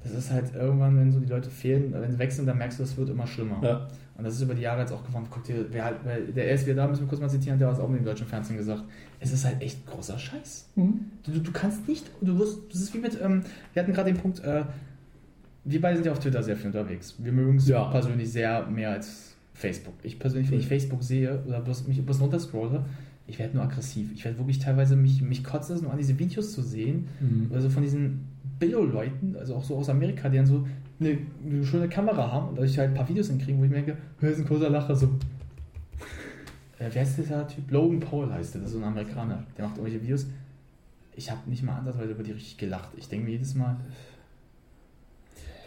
Das 0.03 0.11
ist 0.13 0.31
halt 0.31 0.53
irgendwann, 0.53 0.97
wenn 0.97 1.11
so 1.11 1.19
die 1.19 1.27
Leute 1.30 1.49
fehlen, 1.49 1.93
wenn 1.93 2.11
sie 2.11 2.19
wechseln, 2.19 2.45
dann 2.45 2.57
merkst 2.57 2.77
du, 2.80 2.84
das 2.84 2.97
wird 2.97 3.09
immer 3.09 3.25
schlimmer. 3.25 3.59
Ja. 3.63 3.88
Und 4.17 4.25
das 4.25 4.35
ist 4.35 4.41
über 4.41 4.53
die 4.53 4.61
Jahre 4.61 4.81
jetzt 4.81 4.91
auch 4.91 5.03
geworden. 5.03 5.25
Guck 5.30 5.43
dir, 5.45 5.65
wer 5.71 5.85
halt, 5.85 5.97
weil 6.03 6.25
der 6.27 6.45
erst 6.47 6.65
wieder 6.65 6.75
da, 6.75 6.88
müssen 6.88 7.01
wir 7.01 7.07
kurz 7.07 7.21
mal 7.21 7.30
zitieren, 7.30 7.57
der 7.57 7.69
hat 7.69 7.75
es 7.75 7.81
auch 7.81 7.88
mit 7.89 7.99
dem 7.99 8.05
deutschen 8.05 8.27
Fernsehen 8.27 8.57
gesagt. 8.57 8.84
Es 9.19 9.31
ist 9.31 9.45
halt 9.45 9.61
echt 9.61 9.85
großer 9.88 10.19
Scheiß. 10.19 10.69
Mhm. 10.75 10.99
Du, 11.23 11.31
du, 11.31 11.39
du 11.39 11.51
kannst 11.51 11.88
nicht, 11.88 12.05
du 12.21 12.38
wirst, 12.38 12.59
das 12.71 12.81
ist 12.81 12.93
wie 12.93 12.99
mit, 12.99 13.19
ähm, 13.21 13.41
wir 13.73 13.81
hatten 13.81 13.93
gerade 13.93 14.11
den 14.13 14.21
Punkt, 14.21 14.43
äh, 14.43 14.65
wir 15.65 15.81
beide 15.81 15.95
sind 15.95 16.05
ja 16.05 16.11
auf 16.11 16.19
Twitter 16.19 16.43
sehr 16.43 16.57
viel 16.57 16.67
unterwegs. 16.67 17.15
Wir 17.17 17.31
mögen 17.31 17.55
es 17.57 17.67
Ja. 17.67 17.85
persönlich 17.85 18.31
sehr 18.31 18.67
mehr 18.67 18.91
als 18.91 19.35
Facebook. 19.53 19.93
Ich 20.03 20.19
persönlich, 20.19 20.51
wenn 20.51 20.59
ich 20.59 20.67
Facebook 20.67 21.01
sehe 21.03 21.41
oder 21.47 21.61
bloß, 21.61 21.88
mich 21.88 22.05
bloß 22.05 22.19
runterscrolle, 22.19 22.85
ich 23.27 23.39
werde 23.39 23.55
nur 23.55 23.63
aggressiv. 23.63 24.11
Ich 24.13 24.25
werde 24.25 24.37
wirklich 24.37 24.59
teilweise 24.59 24.95
mich, 24.95 25.21
mich 25.21 25.43
kotzt 25.43 25.69
es 25.69 25.81
nur 25.81 25.91
an, 25.91 25.97
diese 25.97 26.17
Videos 26.19 26.51
zu 26.51 26.61
sehen. 26.61 27.07
Mhm. 27.19 27.51
Also 27.53 27.69
von 27.69 27.83
diesen 27.83 28.27
Billo-Leuten, 28.59 29.35
also 29.37 29.55
auch 29.55 29.63
so 29.63 29.77
aus 29.77 29.89
Amerika, 29.89 30.29
die 30.29 30.37
dann 30.37 30.45
so 30.45 30.67
eine, 30.99 31.17
eine 31.45 31.65
schöne 31.65 31.87
Kamera 31.87 32.31
haben 32.31 32.49
und 32.49 32.55
dadurch 32.57 32.77
halt 32.77 32.89
ein 32.89 32.95
paar 32.95 33.07
Videos 33.07 33.29
hinkriegen, 33.29 33.59
wo 33.59 33.63
ich 33.63 33.69
mir 33.69 33.77
denke, 33.77 33.97
hör, 34.19 34.29
ist 34.29 34.39
ein 34.39 34.45
großer 34.45 34.69
Lacher, 34.69 34.95
so. 34.95 35.07
Äh, 36.79 36.89
wer 36.91 37.03
ist 37.03 37.17
dieser 37.17 37.47
Typ? 37.47 37.69
Logan 37.69 37.99
Paul 37.99 38.33
heißt 38.33 38.55
der, 38.55 38.61
das 38.61 38.71
ist 38.71 38.77
so 38.77 38.81
ein 38.81 38.89
Amerikaner, 38.89 39.43
der 39.55 39.65
macht 39.65 39.77
irgendwelche 39.77 40.01
Videos. 40.01 40.25
Ich 41.15 41.29
habe 41.29 41.47
nicht 41.47 41.61
mal 41.61 41.77
ansatzweise 41.77 42.13
über 42.13 42.23
die 42.23 42.31
richtig 42.31 42.57
gelacht. 42.57 42.89
Ich 42.97 43.07
denke 43.07 43.25
mir 43.25 43.33
jedes 43.33 43.53
Mal, 43.53 43.77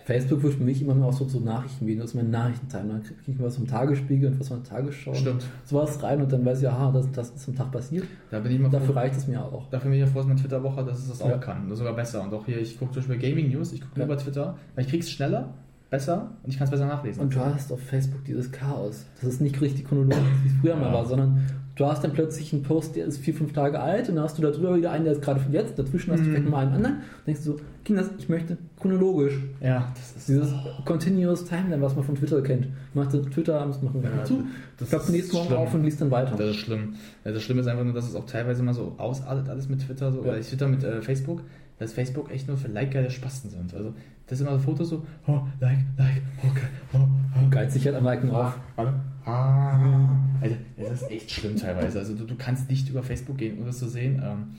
Facebook 0.07 0.43
wird 0.45 0.55
für 0.55 0.63
mich 0.63 0.81
immer 0.81 0.95
mehr 0.95 1.07
auch 1.09 1.13
so, 1.13 1.27
so 1.27 1.41
Nachrichtenvideos, 1.41 2.05
das 2.05 2.11
ist 2.13 2.15
mein 2.15 2.31
Nachrichtentimer. 2.31 2.93
Dann 2.95 3.03
kriege 3.03 3.17
ich 3.27 3.41
was 3.43 3.57
vom 3.57 3.67
Tagesspiegel 3.67 4.31
und 4.31 4.39
was 4.39 4.47
von 4.49 4.63
der 4.63 4.71
Tagesschau. 4.71 5.13
stimmt, 5.15 5.45
Sowas 5.65 6.01
rein 6.01 6.23
und 6.23 6.33
dann 6.33 6.45
weiß 6.45 6.63
ich, 6.63 6.69
aha, 6.69 6.93
das, 6.93 7.11
das 7.11 7.31
ist 7.31 7.49
am 7.49 7.57
Tag 7.57 7.73
passiert. 7.73 8.05
da 8.31 8.39
bin 8.39 8.53
ich 8.53 8.59
immer 8.61 8.69
Dafür 8.69 8.87
froh, 8.87 8.93
reicht 9.01 9.17
es 9.17 9.27
mir 9.27 9.43
auch. 9.45 9.69
dafür 9.69 9.91
bin 9.91 9.99
ich 10.01 10.07
ja 10.07 10.11
froh, 10.13 10.21
dass 10.21 10.29
mein 10.29 10.37
Twitter 10.37 10.63
Woche, 10.63 10.85
dass 10.85 10.99
es 11.01 11.09
das 11.09 11.23
auch 11.23 11.29
Ja. 11.31 11.39
kann. 11.39 11.69
Das 11.69 11.79
sogar 11.79 11.95
besser. 11.97 12.23
Und 12.23 12.33
auch 12.33 12.47
hier, 12.47 12.61
ich 12.61 12.79
gucke 12.79 12.93
zum 12.93 13.03
Beispiel 13.03 13.19
Gaming 13.31 13.51
News, 13.51 13.73
ich 13.73 13.81
gucke 13.81 13.99
Ja. 13.99 14.07
über 14.07 14.17
Twitter, 14.17 14.57
weil 14.77 14.85
ich 14.85 14.91
krieg's 14.91 15.11
schneller, 15.11 15.55
besser 15.91 16.31
und 16.45 16.51
ich 16.51 16.57
kann 16.59 16.67
es 16.67 16.71
besser 16.71 16.87
nachlesen. 16.87 17.23
Und 17.23 17.35
du 17.35 17.41
hast 17.41 17.73
auf 17.73 17.81
Facebook 17.81 18.25
dieses 18.25 18.53
Chaos. 18.53 19.07
Das 19.21 19.29
ist 19.29 19.41
nicht 19.41 19.61
richtig 19.61 19.87
chronologisch, 19.87 20.19
wie 20.45 20.49
es 20.51 20.55
früher 20.61 20.77
mal 20.77 20.87
Ja. 20.87 20.93
war, 20.95 21.05
sondern 21.07 21.41
du 21.75 21.85
hast 21.87 22.05
dann 22.05 22.13
plötzlich 22.13 22.53
einen 22.53 22.63
Post, 22.63 22.95
der 22.95 23.07
ist 23.07 23.19
vier, 23.19 23.35
fünf 23.35 23.53
Tage 23.53 23.81
alt 23.81 24.09
und 24.09 24.15
dann 24.15 24.25
hast 24.25 24.39
du 24.39 24.43
da 24.43 24.51
drüber 24.51 24.77
wieder 24.77 24.93
einen, 24.93 25.03
der 25.05 25.13
ist 25.15 25.23
gerade 25.23 25.41
von 25.41 25.53
jetzt, 25.53 25.77
dazwischen 25.79 26.13
hast 26.13 26.21
du 26.21 26.27
Mhm. 26.29 26.31
vielleicht 26.33 26.49
mal 26.49 26.65
einen 26.67 26.75
anderen. 26.77 26.95
Und 26.97 27.27
denkst 27.27 27.43
du 27.45 27.53
so, 27.53 27.57
Kinders, 27.87 28.09
ich 28.19 28.29
möchte 28.29 28.59
chronologisch. 28.81 29.39
ja, 29.61 29.93
das 29.95 30.17
ist 30.17 30.29
Dieses 30.29 30.53
Continuous 30.85 31.45
Timeline, 31.45 31.81
was 31.81 31.95
man 31.95 32.05
von 32.05 32.17
Twitter 32.17 32.43
kennt. 32.43 32.67
Machst 32.95 33.15
du 33.15 33.23
Twitter 33.23 33.61
abends 33.61 33.81
machen 33.81 34.03
wir 34.03 34.11
Ja, 34.11 34.25
zu, 34.25 34.45
das 34.77 34.89
klappt 34.89 35.09
nächsten 35.11 35.37
Morgen 35.37 35.47
schlimm. 35.47 35.59
auf 35.61 35.73
und 35.73 35.85
liest 35.85 36.01
dann 36.01 36.11
weiter. 36.11 36.35
Das 36.37 36.51
ist 36.51 36.57
schlimm. 36.57 36.95
Das 37.23 37.41
Schlimme 37.45 37.61
ist 37.61 37.69
einfach 37.69 37.85
nur, 37.85 37.95
dass 37.95 38.09
es 38.09 38.17
auch 38.17 38.27
teilweise 38.27 38.65
mal 38.65 38.75
so 38.75 38.97
ausartet, 38.99 39.49
alles 39.49 39.69
mit 39.69 39.87
Twitter. 39.87 40.11
So. 40.11 40.23
Ja. 40.25 40.33
Weil 40.33 40.41
ich 40.41 40.49
Twitter 40.49 40.67
mit 40.67 40.83
äh, 40.83 41.01
Facebook, 41.01 41.43
dass 41.79 41.93
Facebook 41.93 42.33
echt 42.33 42.49
nur 42.49 42.57
für 42.57 42.67
like-geile 42.67 43.09
Spasten 43.09 43.51
sind. 43.51 43.73
Also, 43.73 43.95
das 44.27 44.39
sind 44.39 44.49
immer 44.49 44.59
so 44.59 44.65
Fotos 44.65 44.89
so, 44.89 45.07
oh, 45.29 45.43
like, 45.61 45.79
like, 45.97 46.23
okay, 46.43 46.67
oh, 46.93 46.99
oh. 46.99 47.51
Geizig 47.51 47.87
halt 47.87 47.95
am 47.95 48.03
Liken 48.05 48.31
auf. 48.31 48.59
Warte. 48.75 48.95
Ah. 49.25 50.09
Alter, 50.41 50.57
das 50.77 51.03
ist 51.03 51.11
echt 51.13 51.31
schlimm 51.31 51.55
teilweise. 51.55 52.01
Also, 52.01 52.15
du, 52.15 52.25
du 52.25 52.35
kannst 52.37 52.69
nicht 52.69 52.89
über 52.89 53.05
Facebook 53.05 53.39
gehen, 53.39 53.59
um 53.59 53.67
das 53.67 53.79
zu 53.79 53.89
sehen. 53.89 54.21
Ähm, 54.25 54.57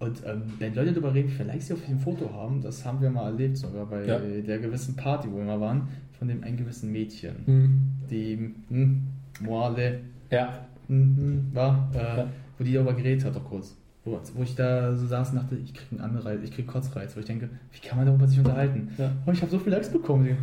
und 0.00 0.22
ähm, 0.26 0.42
wenn 0.58 0.74
Leute 0.74 0.92
darüber 0.92 1.12
reden, 1.14 1.30
Likes 1.46 1.66
sie 1.66 1.74
auf 1.74 1.84
dem 1.84 1.98
Foto 1.98 2.32
haben, 2.32 2.62
das 2.62 2.84
haben 2.86 3.02
wir 3.02 3.10
mal 3.10 3.26
erlebt, 3.26 3.58
sogar 3.58 3.84
bei 3.84 4.04
Ja. 4.06 4.18
der 4.18 4.58
gewissen 4.58 4.96
Party, 4.96 5.28
wo 5.30 5.36
wir 5.36 5.44
mal 5.44 5.60
waren, 5.60 5.88
von 6.18 6.26
dem 6.26 6.42
einen 6.42 6.56
gewissen 6.56 6.90
Mädchen. 6.90 7.36
Hm. 7.44 7.80
Die 8.10 8.54
hm, 8.68 9.02
Moale 9.40 10.00
Ja. 10.30 10.66
Mhm, 10.88 11.50
war, 11.52 11.90
äh, 11.94 11.98
Ja. 11.98 12.26
wo 12.58 12.64
die 12.64 12.72
darüber 12.72 12.94
geredet 12.94 13.26
hat, 13.26 13.36
doch 13.36 13.44
kurz. 13.44 13.76
Wo, 14.04 14.18
wo 14.34 14.42
ich 14.42 14.54
da 14.54 14.96
so 14.96 15.06
saß 15.06 15.30
und 15.30 15.36
dachte, 15.36 15.56
ich 15.56 15.74
krieg 15.74 15.86
einen 15.92 16.00
Anreiz, 16.00 16.40
ich 16.42 16.50
krieg 16.50 16.66
Kotzreiz, 16.66 17.14
wo 17.14 17.20
ich 17.20 17.26
denke, 17.26 17.50
wie 17.70 17.86
kann 17.86 17.98
man 17.98 18.06
darüber 18.06 18.26
sich 18.26 18.38
unterhalten? 18.38 18.88
Ja. 18.96 19.12
Oh, 19.26 19.32
ich 19.32 19.42
habe 19.42 19.50
so 19.50 19.58
viele 19.58 19.76
Likes 19.76 19.90
bekommen. 19.90 20.36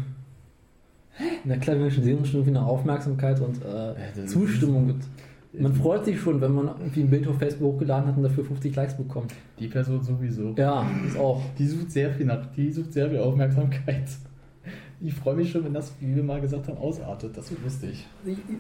Na 1.44 1.58
klar, 1.58 1.76
die 1.76 1.82
Menschen 1.82 2.04
sehen 2.04 2.24
schon 2.26 2.42
irgendwie 2.42 2.58
eine 2.58 2.66
Aufmerksamkeit 2.66 3.40
und 3.40 3.58
äh, 3.66 4.26
Zustimmung 4.28 4.88
gibt. 4.88 5.06
Man 5.54 5.74
freut 5.74 6.06
sich 6.06 6.20
schon, 6.20 6.40
wenn 6.42 6.54
man 6.54 6.68
irgendwie 6.68 7.02
ein 7.02 7.10
Bild 7.10 7.28
auf 7.28 7.38
Facebook 7.38 7.74
hochgeladen 7.74 8.08
hat 8.08 8.18
und 8.18 8.24
dafür 8.24 8.44
50 8.44 8.76
Likes 8.76 8.96
bekommt. 8.96 9.34
Die 9.60 9.68
Person 9.68 10.04
sowieso. 10.04 10.54
Ja, 10.58 10.86
ist 11.06 11.18
auch. 11.18 11.42
Die 11.58 11.66
sucht 11.66 11.92
sehr 11.92 12.12
viel 12.12 12.26
nach, 12.26 12.46
die 12.56 12.72
sucht 12.72 12.94
sehr 12.94 13.10
viel 13.10 13.20
Aufmerksamkeit. 13.20 14.08
Ich 15.00 15.14
freue 15.14 15.36
mich 15.36 15.52
schon, 15.52 15.64
wenn 15.64 15.74
das, 15.74 15.94
wie 16.00 16.16
wir 16.16 16.24
mal 16.24 16.42
gesagt 16.42 16.68
haben, 16.68 16.78
ausartet. 16.78 17.38
Das 17.38 17.50
wird 17.52 17.64
lustig. 17.64 18.06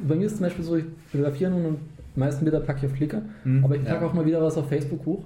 Bei 0.08 0.16
mir 0.16 0.28
ist 0.28 0.38
zum 0.38 0.46
Beispiel 0.46 0.64
so, 0.64 0.76
ich 0.76 0.86
fotografiere 1.12 1.52
nun 1.52 1.66
und 1.66 1.78
meisten 2.16 2.46
Bilder 2.46 2.60
packe 2.60 2.86
ich 2.86 2.92
auf 2.92 2.98
Flickr, 2.98 3.22
Hm, 3.44 3.64
aber 3.64 3.76
ich 3.76 3.84
packe 3.84 4.02
ja. 4.04 4.08
auch 4.10 4.14
mal 4.14 4.26
wieder 4.26 4.42
was 4.42 4.58
auf 4.58 4.68
Facebook 4.70 5.06
hoch, 5.06 5.24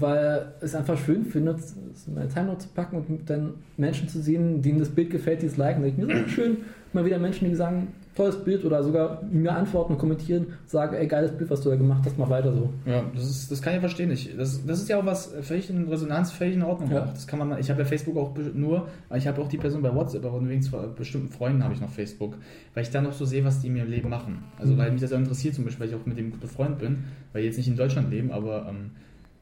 weil 0.00 0.52
es 0.60 0.74
einfach 0.74 0.98
schön 0.98 1.24
finde, 1.24 1.52
es 1.52 1.74
in 2.06 2.14
meine 2.14 2.28
Timeline 2.28 2.58
zu 2.58 2.68
packen 2.68 2.96
und 2.96 3.28
dann 3.28 3.54
Menschen 3.76 4.08
zu 4.08 4.20
sehen, 4.20 4.62
denen 4.62 4.78
das 4.78 4.88
Bild 4.88 5.10
gefällt, 5.10 5.42
die 5.42 5.46
es 5.46 5.56
liken. 5.56 5.82
Denke 5.82 6.02
ich 6.02 6.08
mir 6.08 6.22
so 6.22 6.28
schön, 6.28 6.58
mal 6.92 7.04
wieder 7.04 7.18
Menschen, 7.18 7.48
die 7.48 7.54
sagen, 7.54 7.88
tolles 8.14 8.36
Bild 8.44 8.64
oder 8.64 8.82
sogar 8.82 9.22
mir 9.24 9.52
antworten 9.54 9.94
und 9.94 9.98
kommentieren, 9.98 10.46
sagen, 10.66 10.94
ey, 10.94 11.06
geiles 11.06 11.32
Bild, 11.36 11.50
was 11.50 11.60
du 11.62 11.70
da 11.70 11.76
gemacht 11.76 12.02
hast, 12.04 12.16
mach 12.16 12.30
weiter 12.30 12.52
so. 12.52 12.70
Ja, 12.86 13.02
das, 13.14 13.24
ist, 13.24 13.50
das 13.50 13.60
kann 13.60 13.74
ich 13.74 13.80
verstehen. 13.80 14.10
Ich, 14.12 14.36
das, 14.36 14.64
das 14.64 14.80
ist 14.80 14.88
ja 14.88 14.98
auch 15.00 15.06
was 15.06 15.34
völlig 15.42 15.68
in 15.68 15.88
Resonanz, 15.88 16.30
völlig 16.30 16.54
in 16.54 16.62
Ordnung. 16.62 16.90
Ja. 16.92 17.04
Auch. 17.04 17.12
Das 17.12 17.26
kann 17.26 17.38
man, 17.40 17.58
ich 17.58 17.70
habe 17.70 17.80
ja 17.82 17.84
Facebook 17.86 18.16
auch 18.16 18.32
nur, 18.54 18.88
ich 19.14 19.26
habe 19.26 19.42
auch 19.42 19.48
die 19.48 19.56
Person 19.58 19.82
bei 19.82 19.94
WhatsApp, 19.94 20.24
aber 20.24 20.40
wegen 20.48 20.64
bestimmten 20.96 21.28
Freunden 21.28 21.64
habe 21.64 21.74
ich 21.74 21.80
noch 21.80 21.90
Facebook, 21.90 22.36
weil 22.74 22.84
ich 22.84 22.90
da 22.90 23.00
noch 23.00 23.12
so 23.12 23.24
sehe, 23.24 23.44
was 23.44 23.60
die 23.60 23.66
in 23.68 23.76
ihrem 23.76 23.90
Leben 23.90 24.08
machen. 24.08 24.44
Also 24.58 24.74
Mhm. 24.74 24.78
weil 24.78 24.92
mich 24.92 25.00
das 25.00 25.12
auch 25.12 25.18
interessiert, 25.18 25.54
zum 25.54 25.64
Beispiel, 25.64 25.86
weil 25.86 25.94
ich 25.94 26.00
auch 26.00 26.06
mit 26.06 26.16
dem 26.16 26.38
befreundet 26.38 26.78
bin, 26.78 27.04
weil 27.32 27.42
die 27.42 27.48
jetzt 27.48 27.56
nicht 27.56 27.68
in 27.68 27.76
Deutschland 27.76 28.10
leben, 28.10 28.30
aber 28.30 28.66
ähm, 28.68 28.90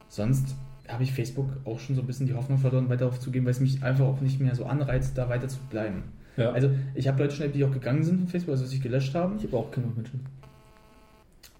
sonst 0.07 0.55
habe 0.87 1.03
ich 1.03 1.13
Facebook 1.13 1.47
auch 1.65 1.79
schon 1.79 1.95
so 1.95 2.01
ein 2.01 2.07
bisschen 2.07 2.27
die 2.27 2.33
Hoffnung 2.33 2.57
verloren, 2.57 2.89
weiter 2.89 3.05
darauf 3.05 3.19
zu 3.19 3.31
gehen, 3.31 3.45
weil 3.45 3.51
es 3.51 3.59
mich 3.59 3.83
einfach 3.83 4.05
auch 4.05 4.19
nicht 4.21 4.39
mehr 4.39 4.53
so 4.55 4.65
anreizt, 4.65 5.17
da 5.17 5.29
weiter 5.29 5.47
zu 5.47 5.59
bleiben. 5.69 6.03
Ja. 6.37 6.51
Also 6.51 6.69
ich 6.95 7.07
habe 7.07 7.21
Leute 7.21 7.35
schon 7.35 7.41
erlebt, 7.41 7.57
die 7.57 7.65
auch 7.65 7.71
gegangen 7.71 8.03
sind 8.03 8.19
von 8.19 8.27
Facebook, 8.27 8.53
also 8.53 8.65
sich 8.65 8.81
gelöscht 8.81 9.13
haben. 9.15 9.35
ich 9.37 9.43
habe 9.45 9.57
auch 9.57 9.71
genug 9.71 9.95
Menschen. 9.95 10.21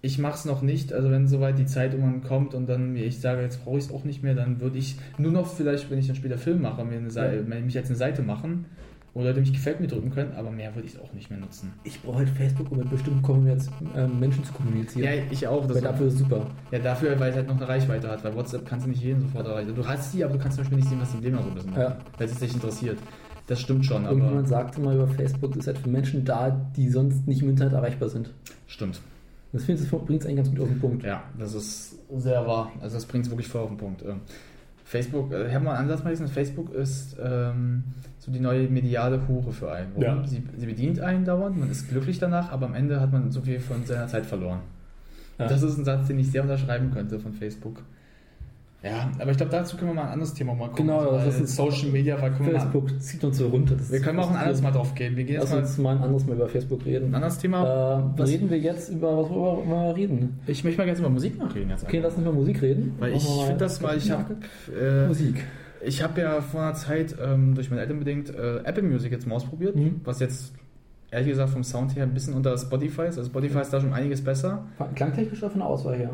Ich 0.02 0.18
mache 0.18 0.34
es 0.34 0.44
noch 0.44 0.60
nicht, 0.60 0.92
also 0.92 1.10
wenn 1.10 1.26
soweit 1.26 1.58
die 1.58 1.64
Zeit 1.64 1.94
irgendwann 1.94 2.22
kommt 2.22 2.54
und 2.54 2.68
dann 2.68 2.92
mir 2.92 3.06
ich 3.06 3.20
sage, 3.20 3.40
jetzt 3.40 3.64
brauche 3.64 3.78
ich 3.78 3.84
es 3.84 3.90
auch 3.92 4.04
nicht 4.04 4.22
mehr, 4.22 4.34
dann 4.34 4.60
würde 4.60 4.76
ich 4.76 4.96
nur 5.16 5.32
noch 5.32 5.46
vielleicht, 5.46 5.90
wenn 5.90 5.98
ich 5.98 6.06
dann 6.06 6.16
später 6.16 6.36
Film 6.36 6.60
mache, 6.60 6.84
mir 6.84 6.98
eine 6.98 7.10
Seite, 7.10 7.42
mich 7.42 7.76
als 7.78 7.88
eine 7.88 7.96
Seite 7.96 8.22
machen, 8.22 8.66
wo 9.14 9.22
Leute 9.22 9.40
mich 9.40 9.52
gefällt 9.52 9.80
mir 9.80 9.86
drücken 9.86 10.10
können, 10.10 10.32
aber 10.36 10.50
mehr 10.50 10.74
würde 10.74 10.88
ich 10.88 10.98
auch 11.00 11.12
nicht 11.14 11.30
mehr 11.30 11.38
nutzen. 11.38 11.72
Ich 11.84 12.02
brauche 12.02 12.18
halt 12.18 12.28
Facebook, 12.28 12.70
um 12.72 12.78
mit 12.78 12.90
bestimmten 12.90 13.22
Kommunikaz- 13.22 13.70
ähm, 13.96 14.18
Menschen 14.18 14.44
zu 14.44 14.52
kommunizieren. 14.52 15.04
Ja, 15.04 15.22
ich 15.30 15.46
auch. 15.46 15.64
Das 15.66 15.76
Weil 15.76 15.82
dafür 15.82 16.08
ist 16.08 16.14
es 16.14 16.18
super. 16.18 16.50
ja, 16.72 16.80
dafür, 16.80 17.18
weil 17.20 17.30
es 17.30 17.36
halt 17.36 17.46
noch 17.46 17.56
eine 17.56 17.68
Reichweite 17.68 18.08
hat. 18.10 18.24
Weil 18.24 18.34
WhatsApp 18.34 18.66
kannst 18.66 18.86
du 18.86 18.90
nicht 18.90 19.02
jeden 19.02 19.20
sofort 19.20 19.46
erreichen. 19.46 19.72
Du 19.74 19.86
hast 19.86 20.12
die, 20.12 20.24
aber 20.24 20.34
du 20.34 20.40
kannst 20.40 20.56
zum 20.56 20.64
Beispiel 20.64 20.78
nicht 20.78 20.88
sehen, 20.88 21.00
was 21.00 21.12
die 21.16 21.24
im 21.26 21.34
noch 21.34 21.42
so 21.44 21.48
ein 21.48 21.54
bisschen 21.54 21.70
machen. 21.70 21.82
Ja. 21.82 21.96
Weil 22.18 22.26
es 22.26 22.38
dich 22.40 22.54
interessiert. 22.54 22.98
Das 23.46 23.60
stimmt 23.60 23.84
schon, 23.84 24.04
Irgendjemand 24.04 24.38
aber. 24.38 24.48
sagte 24.48 24.80
mal 24.80 24.94
über 24.94 25.06
Facebook, 25.06 25.52
das 25.52 25.60
ist 25.60 25.66
halt 25.66 25.78
für 25.78 25.90
Menschen 25.90 26.24
da, 26.24 26.50
die 26.76 26.88
sonst 26.88 27.26
nicht 27.26 27.42
im 27.42 27.50
Internet 27.50 27.74
erreichbar 27.74 28.08
sind. 28.08 28.30
Stimmt. 28.66 29.00
Das 29.52 29.64
finde 29.64 29.82
ich, 29.82 29.90
das 29.90 30.00
bringt 30.00 30.22
es 30.22 30.26
eigentlich 30.26 30.36
ganz 30.36 30.50
gut 30.50 30.60
auf 30.60 30.68
den 30.68 30.80
Punkt. 30.80 31.04
Ja, 31.04 31.22
das 31.38 31.54
ist 31.54 31.98
sehr 32.16 32.46
wahr. 32.46 32.72
Also 32.80 32.96
das 32.96 33.04
bringt 33.06 33.26
es 33.26 33.30
wirklich 33.30 33.48
voll 33.48 33.62
auf 33.62 33.68
den 33.68 33.76
Punkt. 33.76 34.02
Ähm, 34.02 34.20
Facebook, 34.84 35.32
äh, 35.32 35.48
ich 35.48 35.54
habe 35.54 35.64
mal 35.64 35.72
einen 35.72 35.90
Ansatz 35.90 36.04
mal 36.04 36.10
gelesen, 36.10 36.28
Facebook 36.28 36.72
ist 36.74 37.16
ähm, 37.22 37.84
so 38.18 38.32
die 38.32 38.40
neue 38.40 38.68
mediale 38.68 39.28
Hure 39.28 39.52
für 39.52 39.70
einen. 39.70 40.00
Ja. 40.00 40.26
Sie, 40.26 40.42
sie 40.56 40.66
bedient 40.66 41.00
einen 41.00 41.24
dauernd, 41.24 41.58
man 41.58 41.70
ist 41.70 41.88
glücklich 41.88 42.18
danach, 42.18 42.50
aber 42.50 42.66
am 42.66 42.74
Ende 42.74 43.00
hat 43.00 43.12
man 43.12 43.30
so 43.30 43.42
viel 43.42 43.60
von 43.60 43.84
seiner 43.84 44.06
Zeit 44.08 44.26
verloren. 44.26 44.60
Ja. 45.38 45.48
Das 45.48 45.62
ist 45.62 45.76
ein 45.78 45.84
Satz, 45.84 46.06
den 46.06 46.18
ich 46.18 46.30
sehr 46.30 46.42
unterschreiben 46.42 46.90
könnte 46.92 47.18
von 47.18 47.32
Facebook. 47.32 47.82
Ja, 48.84 49.10
aber 49.18 49.30
ich 49.30 49.38
glaube, 49.38 49.50
dazu 49.50 49.78
können 49.78 49.90
wir 49.92 49.94
mal 49.94 50.02
ein 50.02 50.12
anderes 50.12 50.34
Thema 50.34 50.52
mal 50.54 50.68
gucken. 50.68 50.86
Genau, 50.88 51.10
weil 51.12 51.24
das 51.24 51.40
ist- 51.40 51.56
Social 51.56 51.88
Media, 51.88 52.20
weil 52.20 52.32
können 52.32 52.46
wir, 52.46 52.52
mal, 52.52 52.60
Facebook 52.60 53.00
zieht 53.00 53.24
uns 53.24 53.38
so 53.38 53.48
runter. 53.48 53.76
Wir 53.88 54.00
können 54.00 54.18
auch 54.18 54.30
ein 54.30 54.36
anderes 54.36 54.60
Mal 54.60 54.72
drauf 54.72 54.94
gehen. 54.94 55.16
Wir 55.16 55.24
gehen 55.24 55.36
jetzt 55.36 55.44
Lass 55.44 55.52
mal 55.52 55.58
uns 55.60 55.78
mal 55.78 55.96
ein 55.96 56.02
anderes 56.02 56.26
Mal 56.26 56.34
über 56.36 56.48
Facebook 56.48 56.84
reden. 56.84 57.06
ein 57.08 57.14
anderes 57.14 57.38
Äh, 57.38 57.40
Thema. 57.40 58.12
was- 58.16 58.28
reden 58.30 58.50
wir 58.50 58.58
jetzt 58.58 58.90
über 58.90 59.16
was 59.16 59.30
worüber 59.30 59.88
wir 59.88 59.96
reden? 59.96 60.38
ich 60.46 60.62
möchte 60.64 60.78
mal 60.78 60.86
ganz 60.86 60.98
über 60.98 61.08
Musik 61.08 61.38
nachreden 61.38 61.70
jetzt. 61.70 61.84
Okay, 61.84 62.00
lass 62.02 62.12
uns 62.14 62.22
über 62.22 62.32
Musik 62.34 62.60
reden. 62.60 62.94
weil 62.98 63.14
ich 63.14 63.24
mal- 63.26 63.46
finde 63.46 63.58
das, 63.60 63.82
weil 63.82 63.96
ich 63.96 64.10
habe 64.10 64.36
äh, 64.78 65.06
Musik. 65.06 65.42
Ich 65.86 66.02
habe 66.02 66.20
ja 66.20 66.40
vor 66.42 66.60
einer 66.62 66.74
Zeit 66.74 67.14
ähm, 67.24 67.54
durch 67.54 67.70
meine 67.70 67.80
Eltern 67.82 67.98
bedingt 68.00 68.34
äh, 68.34 68.58
Apple 68.64 68.82
Music 68.82 69.12
jetzt 69.12 69.26
mal 69.26 69.36
ausprobiert, 69.36 69.76
Mhm. 69.76 70.02
was 70.04 70.20
jetzt 70.20 70.52
ehrlich 71.10 71.28
gesagt 71.30 71.50
vom 71.50 71.64
Sound 71.64 71.96
her 71.96 72.02
ein 72.02 72.12
bisschen 72.12 72.34
unter 72.34 72.56
Spotify 72.58 73.02
ist. 73.02 73.16
Also 73.18 73.24
Spotify 73.30 73.60
ist 73.60 73.72
da 73.72 73.80
schon 73.80 73.92
einiges 73.94 74.22
besser. 74.22 74.64
Klangtechnisch 74.94 75.38
oder 75.42 75.50
von 75.50 75.60
der 75.60 75.68
Auswahl 75.68 75.94
her? 75.96 76.10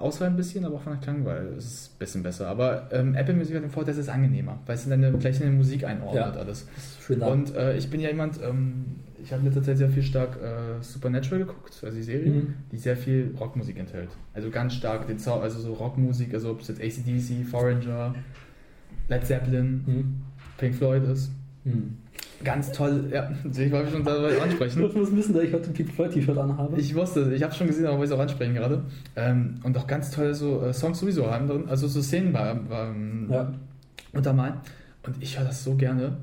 Auswahl 0.00 0.28
ein 0.28 0.36
bisschen, 0.36 0.64
aber 0.64 0.76
auch 0.76 0.82
von 0.82 0.92
der 0.94 1.00
Klangwahl 1.02 1.54
ist 1.58 1.64
es 1.66 1.90
ein 1.94 1.98
bisschen 1.98 2.22
besser. 2.22 2.48
Aber 2.48 2.88
ähm, 2.92 3.14
Apple 3.14 3.34
Music 3.34 3.54
hat 3.56 3.62
den 3.62 3.70
Vorteil, 3.70 3.92
es 3.92 3.98
ist 4.00 4.08
angenehmer, 4.08 4.58
weil 4.66 4.74
es 4.76 4.84
in 4.84 4.90
deine, 4.90 5.12
gleich 5.12 5.36
in 5.36 5.42
deine 5.46 5.56
Musik 5.56 5.84
einordnet 5.84 6.14
Ja. 6.34 6.40
alles. 6.40 6.66
Das 6.74 6.84
ist 6.84 7.02
schön 7.02 7.20
da. 7.20 7.26
Und 7.26 7.54
äh, 7.54 7.76
ich 7.76 7.90
bin 7.90 8.00
ja 8.00 8.08
jemand, 8.08 8.40
ähm, 8.42 8.84
ich 9.22 9.30
habe 9.32 9.40
in 9.40 9.46
letzter 9.46 9.62
Zeit 9.62 9.78
sehr 9.78 9.90
viel 9.90 10.02
stark 10.02 10.38
äh, 10.42 10.82
Supernatural 10.82 11.40
geguckt, 11.44 11.78
also 11.82 11.94
die 11.96 12.02
Serie, 12.02 12.30
Mhm. 12.32 12.54
die 12.72 12.78
sehr 12.78 12.96
viel 12.96 13.34
Rockmusik 13.38 13.78
enthält. 13.78 14.08
Also 14.34 14.50
ganz 14.50 14.74
stark 14.74 15.06
den 15.06 15.18
Sound, 15.18 15.42
also 15.42 15.60
so 15.60 15.74
Rockmusik, 15.74 16.32
also 16.34 16.50
ob 16.52 16.60
es 16.62 16.68
jetzt 16.68 16.80
ACDC, 16.80 17.44
Foreigner, 17.46 18.14
Led 19.08 19.26
Zeppelin, 19.26 19.82
Hm. 19.86 20.14
Pink 20.56 20.74
Floyd 20.74 21.04
ist. 21.04 21.30
Hm. 21.64 21.96
Ganz 22.42 22.72
toll, 22.72 23.10
ja, 23.12 23.30
ich 23.44 23.70
wollte 23.70 23.90
schon 23.90 24.02
darüber 24.02 24.42
ansprechen. 24.42 24.80
Du 24.80 24.98
musst 24.98 25.14
wissen, 25.14 25.34
dass 25.34 25.42
ich 25.42 25.52
heute 25.52 25.68
ein 25.68 25.74
Pink 25.74 25.92
Floyd 25.92 26.10
T-Shirt 26.10 26.38
anhabe. 26.38 26.80
Ich 26.80 26.94
wusste, 26.94 27.34
ich 27.34 27.42
habe 27.42 27.52
schon 27.52 27.66
gesehen, 27.66 27.84
aber 27.84 27.98
wollte 27.98 28.14
es 28.14 28.18
auch 28.18 28.22
ansprechen 28.22 28.54
gerade. 28.54 28.82
Ähm, 29.14 29.60
und 29.62 29.76
auch 29.76 29.86
ganz 29.86 30.10
tolle 30.10 30.34
so 30.34 30.62
äh, 30.62 30.72
Songs 30.72 31.00
sowieso 31.00 31.30
haben 31.30 31.48
drin, 31.48 31.64
also 31.68 31.86
so 31.86 32.00
Szenen 32.00 32.32
bei, 32.32 32.56
ähm, 32.72 33.28
ja. 33.30 33.52
untermalen. 34.14 34.54
Und 35.06 35.22
ich 35.22 35.38
höre 35.38 35.44
das 35.44 35.62
so 35.62 35.74
gerne. 35.74 36.16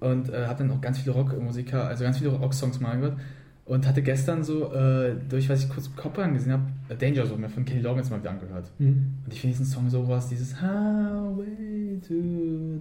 Und 0.00 0.28
äh, 0.28 0.46
habe 0.46 0.58
dann 0.58 0.72
auch 0.72 0.80
ganz 0.80 0.98
viele 0.98 1.12
Rockmusiker, 1.12 1.86
also 1.86 2.02
ganz 2.02 2.18
viele 2.18 2.30
Rocksongs 2.30 2.80
mal 2.80 2.96
gehört. 2.96 3.16
Und 3.66 3.86
hatte 3.88 4.02
gestern 4.02 4.44
so, 4.44 4.74
äh, 4.74 5.14
durch 5.28 5.48
was 5.48 5.64
ich 5.64 5.70
kurz 5.70 5.86
im 5.86 5.96
Kopf 5.96 6.18
angesehen 6.18 6.52
habe, 6.52 6.64
äh, 6.90 6.96
Danger 6.96 7.24
Zone 7.26 7.40
mir 7.42 7.48
von 7.48 7.64
Kenny 7.64 7.80
Loggins 7.80 8.10
mal 8.10 8.20
wieder 8.20 8.30
angehört. 8.30 8.70
Hm. 8.78 9.14
Und 9.24 9.32
ich 9.32 9.40
finde 9.40 9.56
diesen 9.56 9.64
Song 9.64 9.88
so 9.88 10.06
was, 10.06 10.28
dieses 10.28 10.60
Highway 10.60 11.98
to 12.06 12.12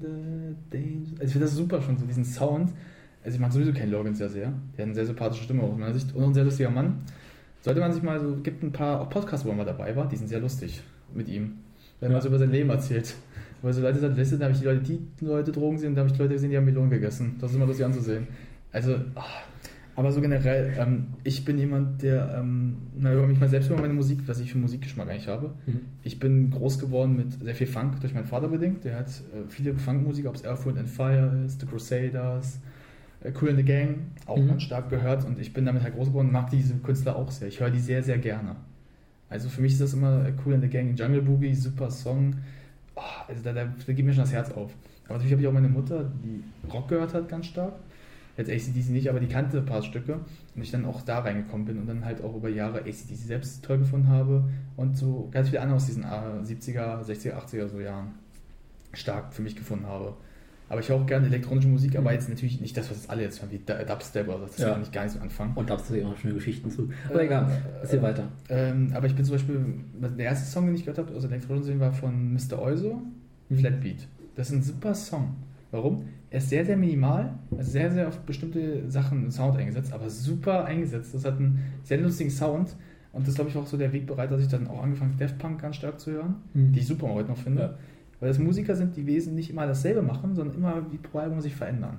the 0.02 0.56
Danger. 0.70 1.12
Also 1.14 1.24
ich 1.24 1.32
finde 1.32 1.46
das 1.46 1.56
super 1.56 1.82
schon, 1.82 1.98
so 1.98 2.06
diesen 2.06 2.26
Sound. 2.26 2.72
Also 3.24 3.36
ich 3.36 3.40
mag 3.42 3.54
sowieso 3.54 3.72
Kenny 3.72 3.92
Loggins 3.92 4.18
sehr 4.18 4.28
sehr. 4.28 4.52
Der 4.78 4.84
hat 4.84 4.88
eine 4.88 4.96
sehr 4.96 5.06
sympathische 5.06 5.46
Stimme 5.46 5.64
aus 5.64 5.78
meiner 5.78 5.94
Sicht 5.94 6.14
und 6.14 6.24
ein 6.24 6.34
sehr 6.34 6.44
lustiger 6.44 6.70
Mann. 6.70 6.98
Sollte 7.62 7.80
man 7.80 7.94
sich 7.94 8.04
mal 8.04 8.20
so, 8.20 8.36
gibt 8.44 8.62
ein 8.62 8.74
paar 8.74 9.00
auch 9.00 9.10
Podcasts, 9.10 9.46
wo 9.46 9.52
er 9.52 9.56
mal 9.56 9.66
dabei 9.66 9.96
war, 9.96 10.10
die 10.10 10.18
sind 10.18 10.28
sehr 10.28 10.42
lustig 10.42 10.82
mit 11.14 11.30
ihm. 11.30 11.60
Wenn 12.02 12.10
Ja. 12.12 12.16
man 12.18 12.22
so 12.22 12.28
über 12.28 12.40
sein 12.40 12.52
Leben 12.52 12.70
erzählt. 12.70 13.16
Weil 13.62 13.72
so 13.72 13.82
Leute 13.82 14.02
weißt 14.18 14.34
du, 14.34 14.38
da 14.38 14.44
habe 14.46 14.54
ich 14.54 14.60
die 14.60 14.66
Leute, 14.66 14.82
die 14.82 15.00
Leute 15.22 15.54
Drogen 15.54 15.78
gesehen, 15.78 15.96
da 15.96 16.02
habe 16.02 16.12
ich 16.12 16.18
Leute 16.20 16.34
gesehen, 16.34 16.50
die 16.50 16.58
haben 16.58 16.66
Melonen 16.66 16.90
gegessen. 16.90 17.38
Das 17.40 17.52
ist 17.52 17.56
immer 17.56 17.66
lustig 17.66 17.86
anzusehen. 17.86 18.28
Also, 18.74 18.96
ah, 19.16 19.24
aber 19.96 20.12
so 20.12 20.22
generell, 20.22 20.74
ähm, 20.80 21.08
ich 21.24 21.46
bin 21.46 21.58
jemand, 21.58 22.02
der, 22.02 22.36
ähm, 22.40 22.78
na, 22.98 23.14
über 23.14 23.28
mich 23.28 23.40
mal 23.40 23.50
selbst 23.50 23.70
über 23.70 23.80
meine 23.80 23.94
Musik, 23.94 24.20
was 24.26 24.40
ich 24.40 24.52
für 24.52 24.58
Musikgeschmack 24.58 25.10
eigentlich 25.10 25.28
habe. 25.28 25.52
Hm. 25.66 25.82
Ich 26.04 26.20
bin 26.20 26.50
groß 26.52 26.80
geworden 26.80 27.16
mit 27.16 27.34
sehr 27.44 27.56
viel 27.56 27.68
Funk 27.68 28.00
durch 28.02 28.14
meinen 28.14 28.26
Vater 28.26 28.48
bedingt. 28.48 28.84
Der 28.84 28.98
hat 29.00 29.08
äh, 29.08 29.48
viele 29.50 29.76
Funkmusik, 29.76 30.26
ob 30.26 30.36
es 30.36 30.46
Earth, 30.46 30.66
Wind 30.66 30.80
and 30.80 30.90
Fire 30.90 31.44
ist, 31.46 31.60
The 31.62 31.68
Crusaders, 31.68 32.60
äh, 33.24 33.32
Cool 33.40 33.50
in 33.50 33.58
the 33.58 33.64
Gang, 33.64 33.96
auch 34.26 34.38
Mhm. 34.38 34.48
ganz 34.48 34.64
stark 34.64 34.90
gehört. 34.90 35.26
Und 35.26 35.40
ich 35.40 35.54
bin 35.54 35.66
damit 35.66 35.84
halt 35.84 35.94
groß 35.96 36.08
geworden 36.08 36.28
und 36.28 36.34
mag 36.34 36.50
diese 36.50 36.74
Künstler 36.76 37.16
auch 37.16 37.30
sehr. 37.32 37.48
Ich 37.48 37.60
höre 37.60 37.70
die 37.70 37.80
sehr, 37.80 38.02
sehr 38.02 38.18
gerne. 38.18 38.56
Also 39.30 39.50
für 39.50 39.62
mich 39.62 39.74
ist 39.74 39.82
das 39.82 39.94
immer 39.94 40.26
äh, 40.26 40.34
Cool 40.46 40.54
in 40.54 40.62
the 40.62 40.68
Gang, 40.70 40.98
Jungle 40.98 41.22
Boogie, 41.22 41.54
super 41.54 41.90
Song. 41.92 42.36
Oh, 42.96 43.02
also 43.28 43.42
da, 43.44 43.54
da, 43.54 43.66
da 43.86 43.94
geht 43.94 44.06
mir 44.06 44.14
schon 44.14 44.24
das 44.24 44.34
Herz 44.34 44.52
auf. 44.52 44.72
Aber 45.06 45.16
natürlich 45.16 45.34
habe 45.34 45.42
ich 45.42 45.48
auch 45.48 45.54
meine 45.54 45.68
Mutter, 45.70 46.12
die 46.24 46.44
Rock 46.72 46.88
gehört 46.88 47.14
hat, 47.14 47.28
ganz 47.30 47.48
stark. 47.48 47.74
Jetzt 48.36 48.50
ACDC 48.50 48.90
nicht, 48.90 49.10
aber 49.10 49.20
die 49.20 49.28
kannte 49.28 49.60
ein 49.60 49.66
paar 49.66 49.84
Stücke. 49.84 50.20
Und 50.56 50.62
ich 50.62 50.72
dann 50.72 50.86
auch 50.86 51.02
da 51.02 51.20
reingekommen 51.20 51.66
bin 51.68 51.78
und 51.80 51.88
dann 51.88 52.04
halt 52.04 52.24
auch 52.24 52.36
über 52.36 52.50
Jahre 52.50 52.80
ACDC 52.80 53.16
selbst 53.16 53.64
toll 53.64 53.78
gefunden 53.78 54.08
habe. 54.08 54.44
Und 54.76 54.98
so 54.98 55.28
ganz 55.32 55.50
viele 55.50 55.62
andere 55.62 55.76
aus 55.78 55.86
diesen 55.86 56.04
äh, 56.04 56.08
70er, 56.08 57.04
60er, 57.06 57.34
80er 57.36 57.68
so 57.68 57.80
Jahren 57.80 58.12
stark 58.94 59.34
für 59.34 59.42
mich 59.42 59.56
gefunden 59.56 59.86
habe. 59.86 60.14
Aber 60.70 60.80
ich 60.80 60.90
höre 60.90 60.96
auch 60.96 61.06
gerne 61.06 61.28
elektronische 61.28 61.68
Musik, 61.68 61.96
aber 61.98 62.14
jetzt 62.14 62.30
natürlich 62.30 62.60
nicht 62.60 62.76
das, 62.76 62.90
was 62.90 62.98
jetzt 62.98 63.10
alle 63.10 63.22
jetzt 63.22 63.40
hören, 63.42 63.52
wie 63.52 63.60
Du- 63.60 63.86
Dubstep 63.86 64.28
oder 64.28 64.40
so. 64.40 64.46
Das 64.46 64.58
Ja. 64.58 64.72
kann 64.72 64.82
ich 64.82 64.92
gar 64.92 65.04
nicht 65.04 65.14
so 65.14 65.20
anfangen. 65.20 65.52
Und 65.56 65.70
da 65.70 65.76
hast 65.78 65.90
du 65.90 65.96
ja 66.00 66.08
auch 66.08 66.18
schöne 66.18 66.34
Geschichten 66.36 66.72
zu. 66.72 66.90
Aber 67.10 67.22
egal, 67.24 67.52
erzähl 67.82 68.02
weiter. 68.02 68.30
Ähm, 68.50 68.92
aber 68.96 69.06
ich 69.06 69.14
bin 69.16 69.26
zum 69.26 69.36
Beispiel, 69.36 69.64
der 70.18 70.26
erste 70.26 70.50
Song, 70.50 70.66
den 70.66 70.74
ich 70.76 70.82
gehört 70.86 70.98
habe 70.98 71.16
aus 71.16 71.24
elektronischen 71.26 71.66
Szene, 71.66 71.80
war 71.80 71.92
von 71.94 72.34
Mr. 72.34 72.60
Euso, 72.60 73.04
Flatbeat. 73.56 74.08
Das 74.36 74.50
ist 74.50 74.56
ein 74.56 74.64
super 74.64 74.96
Song. 74.96 75.36
Warum? 75.74 76.04
Er 76.30 76.38
ist 76.38 76.50
sehr, 76.50 76.64
sehr 76.66 76.78
minimal, 76.78 77.34
also 77.58 77.70
sehr, 77.72 77.92
sehr 77.92 78.08
auf 78.08 78.20
bestimmte 78.20 78.90
Sachen 78.92 79.32
Sound 79.32 79.58
eingesetzt, 79.58 79.92
aber 79.92 80.08
super 80.10 80.66
eingesetzt. 80.66 81.14
Das 81.16 81.26
hat 81.26 81.38
einen 81.38 81.60
sehr 81.84 81.98
lustigen 82.00 82.30
Sound 82.30 82.76
und 83.12 83.28
das 83.28 83.34
glaube 83.36 83.50
ich 83.50 83.56
war 83.56 83.64
auch 83.64 83.68
so 83.68 83.76
der 83.78 83.92
Wegbereiter, 83.92 84.36
dass 84.36 84.44
ich 84.44 84.48
dann 84.52 84.68
auch 84.68 84.84
angefangen 84.84 85.14
habe, 85.14 85.20
Daft 85.24 85.40
Punk 85.40 85.62
ganz 85.62 85.76
stark 85.78 86.00
zu 86.00 86.12
hören, 86.12 86.36
Mhm. 86.54 86.72
die 86.74 86.80
ich 86.80 86.88
super 86.88 87.08
heute 87.10 87.30
noch 87.30 87.38
finde. 87.38 87.62
Ja. 87.62 87.74
Weil 88.20 88.30
das 88.30 88.38
Musiker 88.40 88.76
sind, 88.76 88.96
die 88.96 89.06
wesentlich 89.08 89.50
immer 89.50 89.66
dasselbe 89.68 90.02
machen, 90.04 90.36
sondern 90.36 90.56
immer 90.56 90.86
wie 90.92 90.98
pro 90.98 91.18
Album 91.20 91.42
sich 91.42 91.56
verändern. 91.56 91.98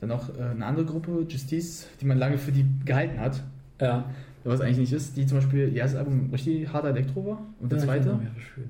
Dann 0.00 0.10
auch 0.10 0.28
äh, 0.30 0.42
eine 0.42 0.64
andere 0.66 0.86
Gruppe, 0.86 1.24
Justice, 1.28 1.86
die 2.00 2.06
man 2.06 2.16
lange 2.18 2.38
für 2.38 2.50
die 2.50 2.64
gehalten 2.84 3.20
hat, 3.20 3.42
Ja. 3.80 4.04
was 4.44 4.60
eigentlich 4.62 4.78
nicht 4.78 4.92
ist, 4.94 5.16
die 5.18 5.26
zum 5.26 5.36
Beispiel 5.38 5.68
ihr 5.68 5.76
erstes 5.82 5.98
Album 6.00 6.30
richtig 6.32 6.72
harter 6.72 6.88
Elektro 6.88 7.24
war 7.26 7.42
und 7.60 7.70
der 7.70 7.78
Ja, 7.78 7.84
zweite. 7.84 8.08
Erinnere 8.08 8.22
mich, 8.22 8.30
aber 8.30 8.40
schön. 8.40 8.64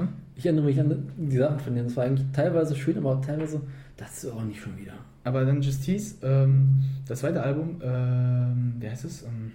Hm? 0.00 0.08
Ich 0.36 0.46
erinnere 0.46 0.66
mich 0.66 0.78
an 0.80 1.08
die 1.16 1.36
Sachen 1.36 1.58
von 1.58 1.74
denen. 1.74 1.88
Das 1.88 1.96
war 1.96 2.04
eigentlich 2.04 2.26
teilweise 2.32 2.76
schön, 2.76 2.96
aber 2.98 3.16
auch 3.16 3.20
teilweise, 3.24 3.60
das 3.96 4.24
ist 4.24 4.30
auch 4.30 4.42
nicht 4.44 4.60
schon 4.60 4.76
wieder. 4.78 4.92
Aber 5.24 5.44
dann 5.44 5.60
Justice, 5.60 6.14
ähm, 6.22 6.80
das 7.06 7.20
zweite 7.20 7.42
Album, 7.42 7.80
ähm, 7.82 8.74
wie 8.78 8.88
heißt 8.88 9.04
es? 9.04 9.22
Ähm, 9.24 9.52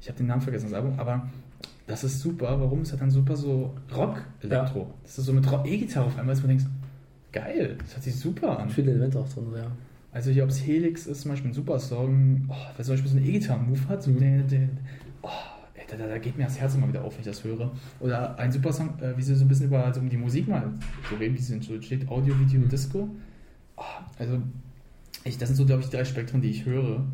ich 0.00 0.08
habe 0.08 0.18
den 0.18 0.26
Namen 0.26 0.42
vergessen, 0.42 0.66
das 0.70 0.74
Album, 0.74 0.98
aber 0.98 1.28
das 1.86 2.04
ist 2.04 2.20
super. 2.20 2.58
Warum? 2.60 2.80
Es 2.82 2.92
hat 2.92 3.00
dann 3.00 3.10
super 3.10 3.36
so 3.36 3.74
Rock-Elektro. 3.94 4.92
Das 5.02 5.18
ist 5.18 5.26
so 5.26 5.32
mit 5.32 5.46
E-Gitarre 5.64 6.06
auf 6.06 6.18
einmal, 6.18 6.34
dass 6.34 6.42
man 6.42 6.56
denkt, 6.56 6.66
geil, 7.32 7.76
das 7.78 7.94
hört 7.94 8.04
sich 8.04 8.16
super 8.16 8.58
an. 8.58 8.70
Viele 8.70 8.92
Elemente 8.92 9.18
auch 9.18 9.28
drin, 9.28 9.46
ja. 9.56 9.66
Also 10.12 10.30
hier, 10.30 10.44
ob 10.44 10.50
es 10.50 10.64
Helix 10.64 11.06
ist, 11.06 11.22
zum 11.22 11.32
Beispiel 11.32 11.50
ein 11.50 11.54
super 11.54 11.78
Song, 11.80 12.44
oh, 12.48 12.54
wer 12.76 12.84
zum 12.84 12.92
Beispiel 12.94 13.10
so 13.10 13.16
einen 13.16 13.26
E-Gitarren-Move 13.26 13.88
hat, 13.88 14.02
so 14.02 14.10
Mhm. 14.12 14.18
den, 14.18 14.46
den, 14.48 14.70
da, 15.96 16.04
da, 16.04 16.08
da 16.08 16.18
geht 16.18 16.36
mir 16.36 16.44
das 16.44 16.58
Herz 16.58 16.74
immer 16.74 16.88
wieder 16.88 17.04
auf, 17.04 17.14
wenn 17.14 17.20
ich 17.20 17.26
das 17.26 17.44
höre. 17.44 17.70
Oder 18.00 18.38
ein 18.38 18.52
super 18.52 18.72
Song, 18.72 18.98
äh, 19.00 19.16
wie 19.16 19.22
sie 19.22 19.34
so 19.34 19.44
ein 19.44 19.48
bisschen 19.48 19.66
über 19.66 19.92
so 19.92 20.00
um 20.00 20.08
die 20.08 20.16
Musik 20.16 20.48
mal 20.48 20.72
so 21.10 21.16
reden, 21.16 21.34
wie 21.34 21.40
sie 21.40 21.54
entsteht, 21.54 22.08
Audio, 22.08 22.38
Video, 22.38 22.60
Mhm. 22.60 22.68
Disco. 22.68 23.08
Oh, 23.76 23.82
also, 24.18 24.38
ich, 25.24 25.38
das 25.38 25.48
sind 25.48 25.56
so, 25.56 25.66
glaube 25.66 25.82
ich, 25.82 25.88
die 25.88 25.96
drei 25.96 26.04
Spektren, 26.04 26.40
die 26.40 26.50
ich 26.50 26.64
höre. 26.64 27.04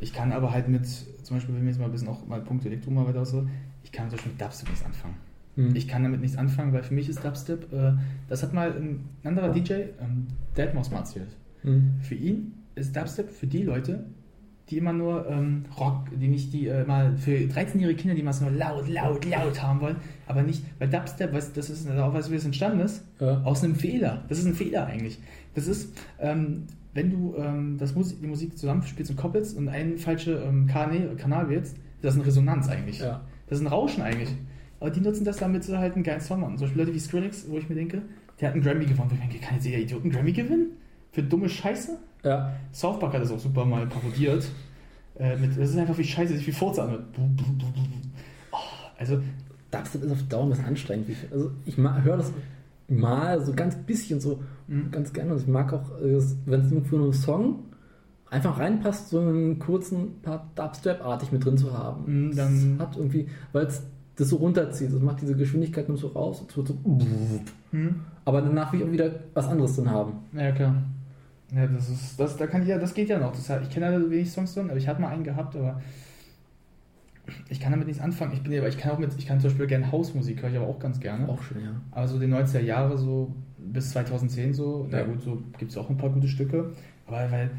Ich 0.00 0.12
kann 0.12 0.32
aber 0.32 0.52
halt 0.52 0.68
mit, 0.68 0.86
zum 0.86 1.36
Beispiel, 1.36 1.54
wenn 1.54 1.62
wir 1.62 1.70
jetzt 1.70 1.78
mal 1.78 1.86
ein 1.86 1.92
bisschen 1.92 2.08
auch 2.08 2.26
mal 2.26 2.40
Punkt 2.40 2.64
Elektro 2.64 2.90
mal 2.90 3.06
weiter 3.06 3.24
so, 3.24 3.48
ich 3.82 3.90
kann 3.92 4.08
zum 4.08 4.16
Beispiel 4.16 4.32
mit 4.32 4.40
Dubstep 4.40 4.68
nichts 4.68 4.84
anfangen. 4.84 5.14
Mhm. 5.56 5.74
Ich 5.74 5.88
kann 5.88 6.04
damit 6.04 6.20
nichts 6.20 6.36
anfangen, 6.36 6.72
weil 6.72 6.82
für 6.84 6.94
mich 6.94 7.08
ist 7.08 7.24
Dubstep, 7.24 7.72
äh, 7.72 7.94
das 8.28 8.42
hat 8.42 8.52
mal 8.52 8.70
ein 8.76 9.04
anderer 9.24 9.52
DJ, 9.52 9.72
ähm, 10.00 10.28
Deadmau5 10.56 10.92
mal 10.92 10.98
erzählt. 10.98 11.34
Mhm. 11.64 11.94
Für 12.00 12.14
ihn 12.14 12.52
ist 12.76 12.94
Dubstep 12.94 13.30
für 13.30 13.46
die 13.48 13.62
Leute, 13.64 14.04
die 14.70 14.78
immer 14.78 14.92
nur 14.92 15.26
ähm, 15.28 15.64
Rock, 15.78 16.08
die 16.14 16.28
nicht 16.28 16.52
die 16.52 16.66
äh, 16.68 16.84
mal 16.84 17.16
für 17.16 17.32
13-jährige 17.32 17.94
Kinder, 18.00 18.14
die 18.14 18.22
mal 18.22 18.34
nur 18.40 18.50
laut, 18.50 18.88
laut, 18.88 19.24
laut 19.24 19.62
haben 19.62 19.80
wollen, 19.80 19.96
aber 20.26 20.42
nicht, 20.42 20.62
weil 20.78 20.88
Dubstep, 20.88 21.32
weißt, 21.32 21.56
das 21.56 21.70
ist 21.70 21.90
auch 21.90 22.12
was, 22.12 22.30
wie 22.30 22.34
es 22.36 22.44
entstanden 22.44 22.80
ist, 22.80 23.02
Ja. 23.20 23.40
aus 23.44 23.64
einem 23.64 23.74
Fehler. 23.76 24.24
Das 24.28 24.38
ist 24.38 24.46
ein 24.46 24.54
Fehler 24.54 24.86
eigentlich. 24.86 25.18
Das 25.54 25.66
ist, 25.66 25.96
ähm, 26.20 26.64
wenn 26.94 27.10
du 27.10 27.34
ähm, 27.38 27.76
das 27.78 27.94
Musik, 27.94 28.20
die 28.20 28.26
Musik 28.26 28.58
zusammenspielst 28.58 29.10
und 29.10 29.16
koppelst 29.16 29.56
und 29.56 29.68
einen 29.68 29.98
falschen 29.98 30.36
ähm, 30.42 30.66
Kanal, 30.66 31.14
Kanal 31.16 31.48
wählst, 31.48 31.76
das 32.02 32.14
ist 32.14 32.20
eine 32.20 32.26
Resonanz 32.28 32.68
eigentlich. 32.68 33.00
Ja. 33.00 33.22
Das 33.48 33.58
ist 33.58 33.64
ein 33.64 33.68
Rauschen 33.68 34.02
eigentlich. 34.02 34.30
Aber 34.80 34.90
die 34.90 35.00
nutzen 35.00 35.24
das, 35.24 35.38
damit 35.38 35.64
sie 35.64 35.76
halt 35.76 35.94
einen 35.94 36.04
geilen 36.04 36.20
Song 36.20 36.40
machen. 36.40 36.56
Zum 36.58 36.66
Beispiel 36.66 36.82
Leute 36.82 36.94
wie 36.94 37.00
Skrillex, 37.00 37.46
wo 37.48 37.58
ich 37.58 37.68
mir 37.68 37.74
denke, 37.74 38.02
der 38.40 38.48
hat 38.48 38.54
einen 38.54 38.62
Grammy 38.62 38.84
gewonnen. 38.84 39.10
Wo 39.10 39.14
ich 39.14 39.20
denke, 39.20 39.38
kann 39.38 39.56
jetzt 39.56 39.64
jeder 39.66 39.78
Idiot 39.78 40.02
einen 40.02 40.12
Grammy 40.12 40.32
gewinnen? 40.32 40.68
Für 41.10 41.22
dumme 41.22 41.48
Scheiße? 41.48 41.98
Ja. 42.24 42.52
South 42.72 42.98
Park 42.98 43.14
hat 43.14 43.22
das 43.22 43.30
auch 43.30 43.38
super 43.38 43.64
mal 43.64 43.86
parodiert. 43.86 44.46
Äh, 45.18 45.36
mit, 45.36 45.50
das 45.52 45.70
ist 45.70 45.78
einfach 45.78 45.98
wie 45.98 46.04
scheiße 46.04 46.36
sich 46.36 46.46
wie 46.46 46.52
Furze 46.52 46.82
an. 46.82 46.98
Oh, 48.52 48.56
also, 48.98 49.20
Dubstep 49.70 50.02
ist 50.04 50.12
auf 50.12 50.22
Dauer 50.28 50.44
ein 50.44 50.50
bisschen 50.50 50.64
anstrengend. 50.64 51.08
Also 51.30 51.50
ich 51.66 51.76
höre 51.76 52.16
das 52.16 52.32
mal 52.88 53.44
so 53.44 53.52
ganz 53.52 53.76
bisschen 53.76 54.20
so 54.20 54.40
Mhm. 54.66 54.90
ganz 54.90 55.12
gerne. 55.12 55.32
Und 55.32 55.40
ich 55.40 55.46
mag 55.48 55.72
auch, 55.72 55.90
äh, 56.00 56.20
wenn 56.46 56.60
es 56.60 56.88
für 56.88 56.96
einen 56.96 57.12
Song 57.12 57.60
einfach 58.30 58.58
reinpasst, 58.58 59.08
so 59.10 59.20
einen 59.20 59.58
kurzen 59.58 60.20
Part 60.22 60.58
Dubstep-artig 60.58 61.32
mit 61.32 61.44
drin 61.44 61.56
zu 61.58 61.76
haben. 61.76 62.28
Mhm, 62.28 62.36
dann- 62.36 62.78
das 62.78 62.86
hat 62.88 62.96
irgendwie, 62.96 63.28
weil 63.52 63.66
es 63.66 63.82
das 64.16 64.28
so 64.30 64.36
runterzieht. 64.36 64.92
Das 64.92 65.00
macht 65.00 65.20
diese 65.22 65.34
Geschwindigkeit 65.36 65.88
nur 65.88 65.96
so 65.98 66.08
raus. 66.08 66.44
Wird 66.54 66.68
so, 66.68 66.76
hm, 67.70 67.94
aber 68.24 68.42
danach 68.42 68.72
will 68.72 68.80
ich 68.80 68.86
auch 68.86 68.92
wieder 68.92 69.10
was 69.34 69.46
anderes 69.48 69.76
drin 69.76 69.90
haben. 69.90 70.12
ja 70.34 70.50
klar. 70.52 70.74
Ja, 71.54 71.66
das 71.66 71.88
ist, 71.88 72.20
das, 72.20 72.36
da 72.36 72.46
kann 72.46 72.62
ich 72.62 72.68
ja, 72.68 72.78
das 72.78 72.92
geht 72.94 73.08
ja 73.08 73.18
noch. 73.18 73.32
Das, 73.32 73.48
ich 73.62 73.70
kenne 73.70 73.90
da 73.90 74.10
wenig 74.10 74.30
Songs 74.30 74.54
drin, 74.54 74.68
aber 74.68 74.78
ich 74.78 74.86
hatte 74.86 75.00
mal 75.00 75.08
einen 75.08 75.24
gehabt, 75.24 75.56
aber 75.56 75.80
ich 77.48 77.60
kann 77.60 77.72
damit 77.72 77.86
nichts 77.86 78.02
anfangen. 78.02 78.32
Ich 78.32 78.42
bin 78.42 78.56
aber 78.58 78.68
ich 78.68 78.78
kann 78.78 78.92
auch 78.92 78.98
mit, 78.98 79.10
ich 79.18 79.26
kann 79.26 79.40
zum 79.40 79.50
Beispiel 79.50 79.66
gerne 79.66 79.90
Hausmusik, 79.92 80.42
höre 80.42 80.50
ich 80.50 80.56
aber 80.56 80.66
auch 80.66 80.78
ganz 80.78 80.98
gerne. 81.00 81.28
Auch 81.28 81.42
schön, 81.42 81.62
ja. 81.62 81.80
Aber 81.90 82.08
so 82.08 82.18
die 82.18 82.26
90er 82.26 82.60
Jahre, 82.60 82.96
so 82.96 83.34
bis 83.58 83.90
2010 83.90 84.54
so, 84.54 84.86
na 84.90 84.98
Ja. 84.98 85.04
gut, 85.04 85.20
so 85.22 85.42
gibt 85.58 85.70
es 85.70 85.76
auch 85.76 85.90
ein 85.90 85.96
paar 85.98 86.10
gute 86.10 86.28
Stücke. 86.28 86.72
Aber 87.06 87.30
weil, 87.30 87.50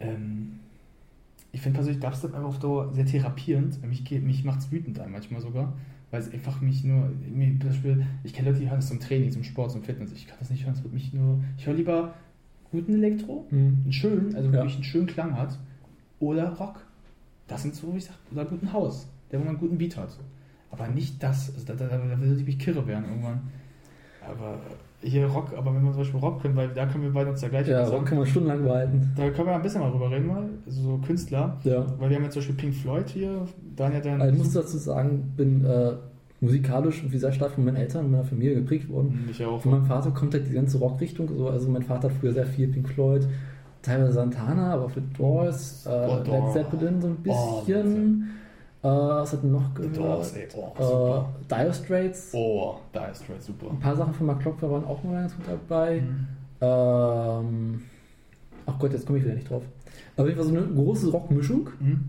ähm, 0.00 0.60
ich 1.52 1.60
finde 1.60 1.76
persönlich 1.76 2.00
Dubstep 2.00 2.34
einfach 2.34 2.48
auf 2.48 2.58
Dauer 2.58 2.92
sehr 2.92 3.06
therapierend. 3.06 3.82
Mich, 3.84 4.04
geht- 4.04 4.22
mich 4.24 4.44
macht 4.44 4.60
es 4.60 4.70
wütend 4.70 4.98
an 5.00 5.10
manchmal 5.10 5.40
sogar. 5.40 5.72
Weil 6.12 6.20
es 6.20 6.32
einfach 6.32 6.60
mich 6.60 6.84
nur, 6.84 7.10
mir, 7.32 7.48
zum 7.58 7.70
Beispiel, 7.70 8.06
ich 8.22 8.32
kenne 8.32 8.48
Leute, 8.50 8.60
die 8.60 8.66
hören 8.70 8.78
das 8.78 8.86
zum 8.88 9.00
Training, 9.00 9.32
zum 9.32 9.42
Sport, 9.42 9.72
zum 9.72 9.82
Fitness. 9.82 10.12
Ich 10.12 10.28
kann 10.28 10.36
das 10.38 10.50
nicht 10.50 10.64
hören, 10.64 10.74
es 10.74 10.82
wird 10.84 10.92
mich 10.94 11.12
nur, 11.12 11.40
ich 11.58 11.66
höre 11.66 11.74
lieber 11.74 12.14
guten 12.70 12.94
Elektro, 12.94 13.46
Mhm. 13.50 13.78
einen 13.84 13.92
schönen, 13.92 14.34
also 14.34 14.48
Ja. 14.48 14.52
wirklich 14.54 14.74
einen 14.74 14.84
schönen 14.84 15.06
Klang 15.06 15.36
hat, 15.36 15.58
oder 16.20 16.50
Rock. 16.54 16.84
Das 17.48 17.62
sind 17.62 17.74
so, 17.74 17.92
wie 17.92 17.98
ich 17.98 18.04
sag, 18.06 18.14
oder 18.32 18.44
guten 18.44 18.72
Haus, 18.72 19.08
der 19.30 19.38
wo 19.38 19.44
man 19.44 19.50
einen 19.54 19.60
guten 19.60 19.78
Beat 19.78 19.96
hat. 19.96 20.10
Aber 20.70 20.88
nicht 20.88 21.22
das, 21.22 21.52
also 21.54 21.66
da, 21.66 21.74
da, 21.74 21.86
da, 21.86 22.20
würde 22.20 22.34
ich 22.40 22.46
mich 22.46 22.58
kirre 22.58 22.86
werden 22.86 23.04
irgendwann. 23.08 23.40
Aber 24.28 24.58
hier 25.00 25.26
Rock, 25.26 25.52
aber 25.56 25.72
wenn 25.74 25.84
wir 25.84 25.92
zum 25.92 26.00
Beispiel 26.00 26.18
Rock 26.20 26.42
können, 26.42 26.56
weil 26.56 26.68
da 26.70 26.86
können 26.86 27.04
wir 27.04 27.12
beide 27.12 27.30
uns 27.30 27.40
ja 27.42 27.48
gleich 27.48 27.68
Ja, 27.68 27.84
Rock 27.84 28.06
kann 28.06 28.18
man 28.18 28.26
stundenlang 28.26 28.64
behalten. 28.64 29.12
Da 29.16 29.30
können 29.30 29.46
wir 29.46 29.54
ein 29.54 29.62
bisschen 29.62 29.80
mal 29.80 29.90
drüber 29.92 30.10
reden, 30.10 30.26
mal, 30.26 30.48
so 30.66 30.98
Künstler. 31.06 31.58
Ja. 31.62 31.86
Weil 31.98 32.10
wir 32.10 32.16
haben 32.16 32.24
jetzt 32.24 32.32
zum 32.32 32.40
Beispiel 32.40 32.56
Pink 32.56 32.74
Floyd 32.74 33.08
hier, 33.08 33.46
Daniel 33.76 34.00
dann. 34.00 34.20
Also 34.20 34.32
ich 34.32 34.38
muss 34.38 34.52
dazu 34.52 34.78
sagen, 34.78 35.32
bin 35.36 35.64
äh, 35.64 35.92
musikalisch 36.46 37.02
und 37.02 37.12
wie 37.12 37.18
sehr 37.18 37.32
stark 37.32 37.52
von 37.52 37.64
meinen 37.64 37.76
Eltern 37.76 38.04
und 38.06 38.10
meiner 38.12 38.24
Familie 38.24 38.54
geprägt 38.56 38.88
worden. 38.88 39.28
ich 39.30 39.44
auch. 39.44 39.60
Von 39.60 39.72
meinem 39.72 39.86
Vater 39.86 40.10
kommt 40.10 40.32
halt 40.34 40.46
die 40.48 40.52
ganze 40.54 40.78
Rockrichtung. 40.78 41.28
So, 41.36 41.48
also 41.48 41.68
mein 41.68 41.82
Vater 41.82 42.08
hat 42.08 42.16
früher 42.18 42.32
sehr 42.32 42.46
viel 42.46 42.68
Pink 42.68 42.88
Floyd, 42.88 43.26
teilweise 43.82 44.12
Santana, 44.12 44.72
aber 44.74 44.88
für 44.88 45.00
Doors, 45.16 45.86
äh, 45.86 45.90
Oh, 45.90 46.16
Led. 46.30 46.52
Zeppelin 46.52 47.00
so 47.00 47.08
ein 47.08 47.16
Oh, 47.28 47.60
bisschen. 47.64 48.30
äh, 48.82 48.88
was 48.88 49.32
hat 49.32 49.42
denn 49.42 49.52
noch 49.52 49.74
gehört? 49.74 49.96
Doors, 49.96 50.32
ey. 50.34 50.46
Oh, 50.56 51.24
äh. 51.42 51.54
Dire 51.54 51.72
Straits. 51.74 52.30
Oh, 52.32 52.74
da 52.92 53.06
ist 53.06 53.22
Straight 53.24 53.42
super. 53.42 53.70
Ein 53.70 53.80
paar 53.80 53.96
Sachen 53.96 54.14
von 54.14 54.26
Mark 54.26 54.40
Knopfler 54.40 54.70
waren 54.70 54.84
auch 54.84 55.02
mal 55.04 55.20
ganz 55.22 55.34
gut 55.36 55.44
dabei. 55.48 56.00
Mhm. 56.00 56.26
Ähm, 56.60 57.82
ach 58.66 58.78
Gott, 58.78 58.92
jetzt 58.92 59.06
komme 59.06 59.18
ich 59.18 59.24
wieder 59.24 59.34
nicht 59.34 59.48
drauf. 59.50 59.62
Aber 60.16 60.28
jeden 60.28 60.38
Fall 60.40 60.48
so 60.48 60.56
eine 60.56 60.66
große 60.66 61.10
Rockmischung, 61.10 61.68
Mhm. 61.80 62.04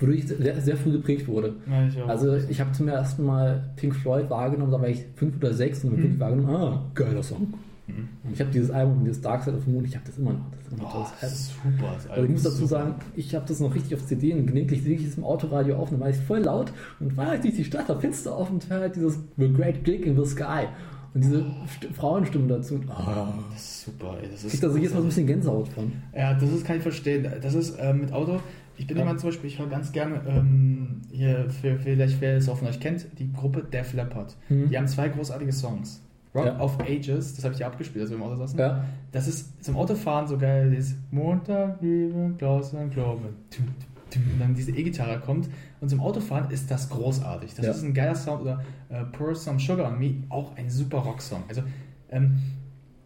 Wodurch 0.00 0.18
ich 0.20 0.28
sehr, 0.28 0.60
sehr 0.60 0.76
früh 0.76 0.92
geprägt 0.92 1.26
wurde. 1.28 1.54
Ja, 1.68 1.86
ich. 1.86 2.02
Also 2.08 2.36
ich 2.36 2.60
habe 2.60 2.72
zum 2.72 2.88
ersten 2.88 3.24
Mal 3.24 3.70
Pink 3.76 3.94
Floyd 3.94 4.28
wahrgenommen, 4.30 4.70
da 4.72 4.80
war 4.80 4.88
ich 4.88 5.04
fünf 5.16 5.36
oder 5.36 5.52
sechs 5.54 5.84
und 5.84 5.96
Mhm. 5.98 6.18
wahrgenommen, 6.20 6.54
ah, 6.54 6.82
geiler 6.94 7.22
Song. 7.22 7.54
Mhm. 7.86 8.08
Und 8.24 8.32
ich 8.34 8.40
habe 8.40 8.50
dieses 8.50 8.70
Album, 8.70 9.00
dieses 9.04 9.20
Dark 9.22 9.42
Side 9.44 9.56
of 9.56 9.64
the 9.64 9.70
Moon, 9.70 9.84
ich 9.84 9.94
habe 9.94 10.04
das 10.06 10.18
immer 10.18 10.32
noch. 10.34 10.40
Das 10.50 10.66
ist 10.66 10.72
immer 10.78 10.88
Oh, 10.88 10.92
tolles 10.92 11.10
Album. 11.22 11.38
super. 11.78 11.92
Das 11.94 12.10
Also 12.10 12.24
ich 12.24 12.30
muss 12.30 12.42
dazu 12.42 12.56
super. 12.56 12.68
sagen, 12.68 12.94
ich 13.16 13.34
habe 13.34 13.44
das 13.48 13.60
noch 13.60 13.74
richtig 13.74 13.94
auf 13.94 14.04
CD 14.06 14.34
und 14.34 14.46
gelegentlich 14.46 14.82
sehe 14.82 14.94
ich 14.96 15.06
es 15.06 15.16
im 15.16 15.24
Autoradio 15.24 15.76
auf, 15.76 15.90
dann 15.90 16.00
war 16.00 16.10
ich 16.10 16.16
voll 16.16 16.40
laut 16.40 16.72
und 17.00 17.14
fahre 17.14 17.36
ich 17.36 17.40
durch 17.40 17.54
die 17.56 17.64
Stadt, 17.64 17.88
hab 17.88 18.00
Fenster 18.00 18.34
auf 18.36 18.50
und 18.50 18.68
höre 18.68 18.80
halt 18.80 18.94
dieses 18.96 19.18
The 19.38 19.52
Great 19.52 19.84
Gig 19.84 20.04
in 20.06 20.16
the 20.22 20.28
Sky. 20.28 20.66
Und 21.14 21.24
diese 21.24 21.38
St 21.40 21.88
Frauenstimmen 21.94 22.48
dazu. 22.48 22.74
Und, 22.74 22.90
ah, 22.90 23.32
Das 23.50 23.60
ist 23.62 23.84
super, 23.86 24.18
ey. 24.22 24.28
Das 24.30 24.40
ich 24.40 24.44
ist 24.44 24.50
krieg 24.52 24.60
da 24.60 24.68
so 24.70 24.76
jedes 24.76 24.92
Mal 24.92 24.98
so 25.00 25.04
ein 25.04 25.08
bisschen 25.08 25.26
Gänsehaut 25.26 25.68
von. 25.68 25.90
Ja, 26.14 26.34
das 26.34 26.52
ist, 26.52 26.66
kann 26.66 26.76
ich 26.76 26.82
verstehen. 26.82 27.26
Das 27.40 27.54
ist 27.54 27.76
ähm, 27.80 28.02
mit 28.02 28.12
Auto. 28.12 28.38
Ich 28.78 28.86
bin 28.86 28.96
Ja. 28.96 29.02
jemand 29.02 29.20
zum 29.20 29.28
Beispiel, 29.30 29.48
ich 29.50 29.58
höre 29.58 29.66
ganz 29.68 29.92
gerne 29.92 30.22
ähm, 30.26 31.02
hier, 31.10 31.50
für, 31.50 31.78
vielleicht 31.78 32.20
wer 32.20 32.36
es 32.36 32.48
auch 32.48 32.56
von 32.58 32.68
euch 32.68 32.80
kennt, 32.80 33.06
die 33.18 33.30
Gruppe 33.32 33.62
Def 33.64 33.92
Leppard. 33.92 34.36
Mhm. 34.48 34.68
Die 34.70 34.78
haben 34.78 34.86
zwei 34.86 35.08
großartige 35.08 35.52
Songs. 35.52 36.02
Rock 36.34 36.46
Ja. 36.46 36.60
of 36.60 36.78
Ages, 36.80 37.34
das 37.34 37.44
habe 37.44 37.54
ich 37.54 37.60
ja 37.60 37.66
abgespielt, 37.66 38.02
als 38.02 38.10
wir 38.10 38.16
im 38.16 38.22
Auto 38.22 38.36
saßen. 38.36 38.58
Ja. 38.58 38.84
Das 39.12 39.26
ist 39.26 39.64
zum 39.64 39.76
Autofahren 39.76 40.26
so 40.28 40.36
geil, 40.38 40.70
dieses 40.70 40.94
Montag, 41.10 41.80
Liebe, 41.80 42.34
Klaus 42.38 42.72
und 42.72 42.90
Glaube. 42.90 43.28
Und 44.14 44.40
dann 44.40 44.54
diese 44.54 44.70
E-Gitarre 44.70 45.18
kommt. 45.20 45.48
Und 45.80 45.88
zum 45.88 46.00
Autofahren 46.00 46.50
ist 46.50 46.70
das 46.70 46.88
großartig. 46.88 47.54
Das 47.54 47.64
Ja. 47.66 47.72
ist 47.72 47.82
ein 47.82 47.92
geiler 47.94 48.14
Sound. 48.14 48.42
Oder 48.42 48.62
äh, 48.90 49.04
Pour 49.04 49.34
Some 49.34 49.58
Sugar 49.58 49.90
on 49.92 49.98
Me, 49.98 50.14
auch 50.28 50.56
ein 50.56 50.70
super 50.70 50.98
Rocksong. 50.98 51.42
Also, 51.48 51.62
ähm, 52.10 52.38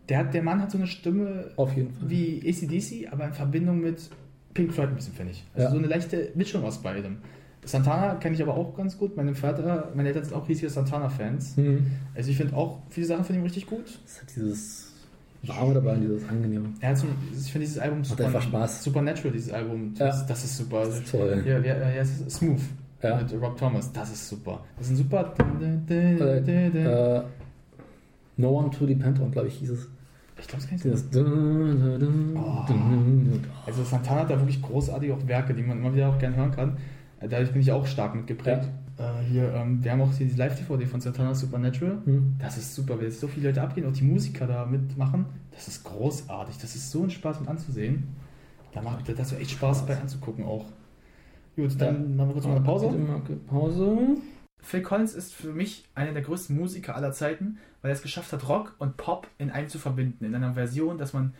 der, 0.08 0.18
hat, 0.18 0.34
der 0.34 0.42
Mann 0.42 0.60
hat 0.60 0.70
so 0.70 0.78
eine 0.78 0.86
Stimme 0.86 1.46
Auf 1.56 1.74
jeden 1.76 1.92
Fall. 1.92 2.10
wie 2.10 2.40
ACDC, 2.46 3.12
aber 3.12 3.26
in 3.26 3.32
Verbindung 3.32 3.80
mit 3.80 4.10
Pink 4.54 4.72
Floyd 4.72 4.88
ein 4.90 4.94
bisschen, 4.96 5.14
finde 5.14 5.32
ich. 5.32 5.44
Also 5.54 5.64
Ja. 5.66 5.70
so 5.72 5.78
eine 5.78 5.86
leichte 5.86 6.30
Mischung 6.34 6.64
aus 6.64 6.78
beidem. 6.82 7.18
Santana 7.64 8.16
kenne 8.16 8.34
ich 8.34 8.42
aber 8.42 8.54
auch 8.56 8.74
ganz 8.76 8.98
gut. 8.98 9.16
Mein 9.16 9.34
Vater, 9.36 9.90
meine 9.94 10.08
Eltern 10.08 10.24
sind 10.24 10.34
auch 10.34 10.48
riesige 10.48 10.68
Santana-Fans. 10.68 11.56
Mhm. 11.56 11.86
Also 12.14 12.30
ich 12.30 12.36
finde 12.36 12.56
auch 12.56 12.80
viele 12.90 13.06
Sachen 13.06 13.24
von 13.24 13.36
ihm 13.36 13.42
richtig 13.44 13.66
gut. 13.66 13.84
Es 14.04 14.20
hat 14.20 14.28
dieses 14.34 14.92
Warme 15.44 15.74
dabei, 15.74 15.94
dieses 15.96 16.28
Angenehme. 16.28 16.70
Hat 16.82 16.98
so, 16.98 17.06
ich 17.32 17.52
finde 17.52 17.66
dieses 17.66 17.78
Album 17.78 18.02
super, 18.04 18.26
einfach 18.26 18.42
Spaß. 18.42 18.82
Supernatural, 18.82 19.32
dieses 19.32 19.52
Album. 19.52 19.94
Ja. 19.96 20.06
Das, 20.06 20.26
das 20.26 20.44
ist 20.44 20.56
super. 20.56 20.84
Das 20.86 20.98
ist 20.98 21.10
toll. 21.10 21.42
Ja, 21.46 21.58
ja, 21.60 21.76
ja, 21.78 21.88
es 22.00 22.20
ist 22.20 22.30
Smooth 22.38 22.60
Ja. 23.02 23.16
mit 23.22 23.32
Rob 23.40 23.56
Thomas. 23.56 23.92
Das 23.92 24.10
ist 24.12 24.28
super. 24.28 24.64
Das 24.76 24.86
ist 24.86 24.92
ein 24.94 24.96
super. 24.96 25.32
Äh, 25.88 26.46
äh, 26.48 27.22
no 28.38 28.50
One 28.58 28.70
to 28.70 28.86
Depend 28.86 29.20
on, 29.20 29.30
glaube 29.30 29.48
ich, 29.48 29.54
hieß 29.54 29.70
es. 29.70 29.88
Ich 30.42 30.48
glaube, 30.48 30.62
es 30.62 30.68
kann 30.68 30.76
ich 30.76 30.82
Dieses 30.82 31.08
Oh. 32.36 32.64
Also 33.64 33.84
Santana 33.84 34.20
hat 34.22 34.30
da 34.30 34.38
wirklich 34.38 34.60
großartige 34.60 35.14
auch 35.14 35.26
Werke, 35.26 35.54
die 35.54 35.62
man 35.62 35.78
immer 35.78 35.94
wieder 35.94 36.08
auch 36.08 36.18
gerne 36.18 36.36
hören 36.36 36.50
kann. 36.50 36.76
Äh, 37.20 37.28
Dadurch 37.28 37.52
bin 37.52 37.62
ich 37.62 37.70
auch 37.70 37.86
stark 37.86 38.14
mitgeprägt. 38.14 38.68
Äh, 38.98 39.22
hier, 39.30 39.54
ähm, 39.54 39.82
wir 39.82 39.92
haben 39.92 40.02
auch 40.02 40.12
hier 40.12 40.26
die 40.26 40.34
Live-DVD 40.34 40.84
von 40.86 41.00
Santana 41.00 41.32
Supernatural. 41.34 41.98
Hm. 42.04 42.34
Das 42.40 42.58
ist 42.58 42.74
super, 42.74 42.98
weil 42.98 43.04
jetzt 43.04 43.20
so 43.20 43.28
viele 43.28 43.48
Leute 43.48 43.62
abgehen, 43.62 43.86
auch 43.86 43.92
die 43.92 44.04
Musiker 44.04 44.46
da 44.46 44.66
mitmachen. 44.66 45.26
Das 45.52 45.68
ist 45.68 45.84
großartig. 45.84 46.58
Das 46.58 46.74
ist 46.74 46.90
so 46.90 47.04
ein 47.04 47.10
Spaß 47.10 47.40
mit 47.40 47.48
anzusehen. 47.48 48.08
Da 48.72 48.82
macht 48.82 49.08
das 49.16 49.30
so 49.30 49.36
echt 49.36 49.52
Spaß 49.52 49.86
bei 49.86 49.96
anzugucken 49.96 50.44
auch. 50.44 50.66
Gut, 51.54 51.80
dann 51.80 52.16
machen 52.16 52.30
wir 52.30 52.32
kurz 52.32 52.46
mal 52.46 52.56
eine 52.56 52.64
Pause. 52.64 52.90
Pause. 53.46 53.98
Phil 54.62 54.82
Collins 54.82 55.14
ist 55.14 55.34
für 55.34 55.52
mich 55.52 55.84
einer 55.94 56.12
der 56.12 56.22
größten 56.22 56.56
Musiker 56.56 56.96
aller 56.96 57.12
Zeiten, 57.12 57.58
weil 57.82 57.90
er 57.90 57.96
es 57.96 58.02
geschafft 58.02 58.32
hat, 58.32 58.48
Rock 58.48 58.74
und 58.78 58.96
Pop 58.96 59.28
in 59.38 59.50
einem 59.50 59.68
zu 59.68 59.78
verbinden, 59.78 60.24
in 60.24 60.34
einer 60.34 60.54
Version, 60.54 60.98
dass 60.98 61.12
man 61.12 61.34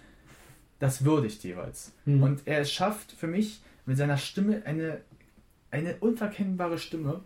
das 0.78 1.05
würdigt 1.05 1.44
jeweils. 1.44 1.93
Mhm. 2.05 2.23
Und 2.23 2.43
er 2.44 2.60
es 2.60 2.73
schafft 2.73 3.12
für 3.12 3.28
mich 3.28 3.62
mit 3.86 3.97
seiner 3.97 4.19
Stimme 4.19 4.62
eine, 4.66 5.01
eine 5.70 5.97
unverkennbare 5.97 6.78
Stimme, 6.78 7.20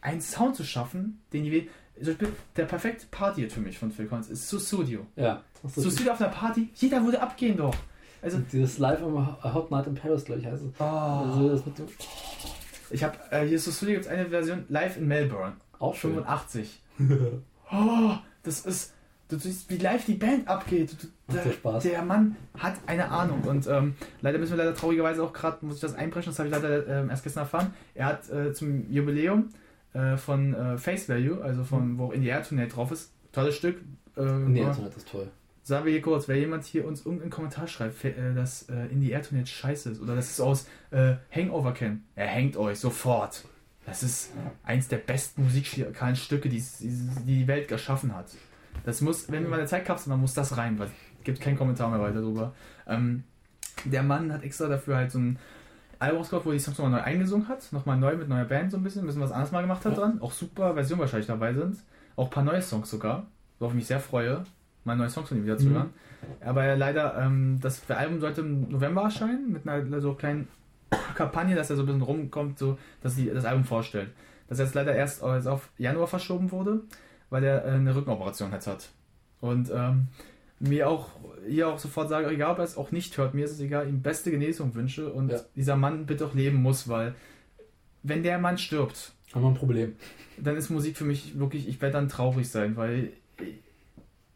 einen 0.00 0.20
Sound 0.20 0.54
zu 0.54 0.64
schaffen, 0.64 1.20
den 1.32 1.44
die, 1.44 1.68
Beispiel 1.96 2.32
der 2.56 2.66
perfekte 2.66 3.06
Party 3.10 3.48
für 3.50 3.60
mich 3.60 3.78
von 3.78 3.90
Phil 3.90 4.06
Collins 4.06 4.28
ist 4.28 4.48
Sussudio. 4.48 5.06
Ja. 5.16 5.42
Sussudio 5.64 6.12
auf 6.12 6.20
einer 6.20 6.30
Party, 6.30 6.68
jeder 6.74 7.02
würde 7.04 7.20
abgehen 7.20 7.56
doch. 7.56 7.74
Also, 8.22 8.38
dieses 8.52 8.78
Live 8.78 9.02
am 9.02 9.16
A 9.16 9.54
Hot 9.54 9.70
Night 9.70 9.86
in 9.86 9.94
Paris, 9.94 10.24
glaube 10.24 10.40
ich, 10.40 10.46
heißt 10.46 10.62
es. 10.62 10.80
Also 10.80 11.62
mit 11.66 11.78
dem, 11.78 11.86
ich 12.90 13.02
habe 13.02 13.16
äh, 13.30 13.46
hier 13.46 13.58
Sussudio 13.58 13.94
gibt 13.94 14.06
es 14.06 14.10
eine 14.10 14.26
Version 14.26 14.64
live 14.68 14.96
in 14.96 15.08
Melbourne. 15.08 15.54
auch 15.78 15.94
schön. 15.94 16.14
85. 16.14 16.80
oh, 17.72 18.12
das 18.42 18.64
ist. 18.66 18.92
Du 19.28 19.36
siehst, 19.38 19.68
wie 19.70 19.78
live 19.78 20.04
die 20.04 20.14
Band 20.14 20.46
abgeht. 20.46 20.96
Du, 21.28 21.34
der, 21.34 21.50
Spaß. 21.52 21.82
der 21.82 22.00
Mann 22.02 22.36
hat 22.56 22.74
eine 22.86 23.10
Ahnung. 23.10 23.42
Und 23.42 23.66
ähm, 23.66 23.96
leider 24.20 24.38
müssen 24.38 24.52
wir 24.52 24.58
leider 24.58 24.74
traurigerweise 24.76 25.20
auch 25.24 25.32
gerade, 25.32 25.66
muss 25.66 25.74
ich 25.76 25.80
das 25.80 25.94
einbrechen, 25.96 26.30
das 26.30 26.38
habe 26.38 26.48
ich 26.48 26.54
leider 26.54 26.86
ähm, 26.86 27.10
erst 27.10 27.24
gestern 27.24 27.40
erfahren. 27.42 27.74
Er 27.94 28.06
hat 28.06 28.30
äh, 28.30 28.52
zum 28.52 28.88
Jubiläum 28.88 29.48
äh, 29.94 30.16
von 30.16 30.54
äh, 30.54 30.78
Face 30.78 31.08
Value, 31.08 31.42
also 31.42 31.64
von 31.64 31.98
wo 31.98 32.12
In 32.12 32.22
the 32.22 32.28
Air 32.28 32.44
Tournee 32.44 32.68
drauf 32.68 32.92
ist, 32.92 33.10
tolles 33.32 33.56
Stück. 33.56 33.78
Äh, 34.16 34.22
Nee, 34.22 34.60
aber- 34.62 34.68
das 34.68 34.78
ist 34.78 34.96
das 34.96 35.04
toll. 35.06 35.28
Sagen 35.64 35.84
wir 35.86 35.90
hier 35.92 36.02
kurz, 36.02 36.28
wer 36.28 36.36
jemand 36.36 36.62
hier 36.64 36.86
uns 36.86 37.04
irgendeinen 37.04 37.32
Kommentar 37.32 37.66
schreibt, 37.66 38.04
äh, 38.04 38.12
dass 38.32 38.62
In 38.92 39.00
the 39.00 39.10
Air 39.10 39.22
Tournee 39.22 39.44
scheiße 39.44 39.90
ist 39.90 40.00
oder 40.00 40.14
dass 40.14 40.30
es 40.30 40.40
aus 40.40 40.68
äh, 40.92 41.14
Hangover 41.34 41.72
kennt, 41.74 42.02
er 42.14 42.28
hängt 42.28 42.56
euch 42.56 42.78
sofort. 42.78 43.42
Das 43.86 44.02
ist 44.02 44.32
eins 44.64 44.88
der 44.88 44.98
besten 44.98 45.44
musikalen 45.44 46.16
Stücke, 46.16 46.48
die, 46.48 46.62
die 46.80 47.46
Welt 47.46 47.68
geschaffen 47.68 48.14
hat. 48.14 48.26
Das 48.84 49.00
muss, 49.00 49.30
wenn 49.30 49.42
wir 49.44 49.48
mal 49.50 49.58
eine 49.60 49.68
Zeitkapsel, 49.68 50.10
dann 50.10 50.20
muss 50.20 50.34
das 50.34 50.56
rein, 50.56 50.78
weil 50.78 50.88
es 50.88 51.24
gibt 51.24 51.40
keinen 51.40 51.56
Kommentar 51.56 51.88
mehr 51.90 52.00
weiter 52.00 52.20
drüber. 52.20 52.52
Ähm, 52.86 53.22
der 53.84 54.02
Mann 54.02 54.32
hat 54.32 54.42
extra 54.42 54.68
dafür 54.68 54.96
halt 54.96 55.12
so 55.12 55.18
ein 55.18 55.38
Album 55.98 56.18
rausgebracht, 56.18 56.46
wo 56.46 56.52
die 56.52 56.58
Songs 56.58 56.78
nochmal 56.78 57.00
neu 57.00 57.04
eingesungen 57.06 57.48
hat, 57.48 57.72
nochmal 57.72 57.96
neu 57.96 58.16
mit 58.16 58.28
neuer 58.28 58.44
Band 58.44 58.70
so 58.70 58.76
ein 58.76 58.82
bisschen, 58.82 59.02
ein 59.02 59.06
bisschen 59.06 59.22
was 59.22 59.32
anderes 59.32 59.52
mal 59.52 59.62
gemacht 59.62 59.84
hat 59.84 59.96
dran. 59.96 60.20
Auch 60.20 60.32
super 60.32 60.74
Versionen 60.74 61.00
wahrscheinlich 61.00 61.26
dabei 61.28 61.54
sind. 61.54 61.76
Auch 62.16 62.26
ein 62.26 62.30
paar 62.30 62.44
neue 62.44 62.60
Songs 62.62 62.90
sogar, 62.90 63.26
worauf 63.58 63.72
ich 63.72 63.76
mich 63.76 63.86
sehr 63.86 64.00
freue. 64.00 64.44
mal 64.84 64.94
neue 64.96 65.10
Songs 65.10 65.28
von 65.30 65.38
ihm 65.38 65.44
wieder 65.44 65.58
zu 65.58 65.66
Mhm. 65.66 65.74
hören. 65.74 65.90
Aber 66.44 66.62
er 66.62 66.76
leider, 66.76 67.18
ähm, 67.20 67.58
das 67.60 67.90
Album 67.90 68.20
sollte 68.20 68.42
im 68.42 68.68
November 68.70 69.02
erscheinen, 69.02 69.50
mit 69.52 69.66
einer 69.68 70.00
so 70.00 70.14
kleinen 70.14 70.46
Kampagne, 71.14 71.54
dass 71.56 71.70
er 71.70 71.76
so 71.76 71.82
ein 71.82 71.86
bisschen 71.86 72.02
rumkommt, 72.02 72.58
so, 72.58 72.78
dass 73.02 73.14
sie 73.16 73.26
das 73.26 73.44
Album 73.44 73.64
vorstellt. 73.64 74.10
Das 74.48 74.58
jetzt 74.58 74.74
leider 74.74 74.94
erst 74.94 75.22
auf 75.22 75.70
Januar 75.78 76.06
verschoben 76.06 76.52
wurde, 76.52 76.82
weil 77.30 77.42
er 77.44 77.64
äh, 77.64 77.70
eine 77.70 77.94
Rückenoperation 77.94 78.52
jetzt 78.52 78.66
hat. 78.66 78.88
Und 79.40 79.70
ähm, 79.74 80.08
mir 80.60 80.88
auch 80.88 81.10
hier 81.48 81.68
auch 81.68 81.78
sofort 81.78 82.08
sage, 82.08 82.28
egal 82.28 82.52
ob 82.52 82.58
er 82.58 82.64
es 82.64 82.76
auch 82.76 82.90
nicht 82.92 83.16
hört, 83.18 83.34
mir 83.34 83.44
ist 83.44 83.52
es 83.52 83.60
egal, 83.60 83.88
ihm 83.88 84.02
beste 84.02 84.30
Genesung 84.30 84.74
wünsche 84.74 85.12
und 85.12 85.30
Ja. 85.30 85.40
dieser 85.54 85.76
Mann 85.76 86.06
bitte 86.06 86.24
auch 86.26 86.34
leben 86.34 86.62
muss, 86.62 86.88
weil 86.88 87.14
wenn 88.02 88.22
der 88.22 88.38
Mann 88.38 88.56
stirbt, 88.56 89.12
Haben 89.34 89.42
wir 89.42 89.48
ein 89.48 89.54
Problem. 89.54 89.96
dann 90.38 90.56
ist 90.56 90.70
Musik 90.70 90.96
für 90.96 91.04
mich 91.04 91.38
wirklich, 91.38 91.68
ich 91.68 91.80
werde 91.82 91.94
dann 91.94 92.08
traurig 92.08 92.48
sein, 92.48 92.76
weil 92.76 93.10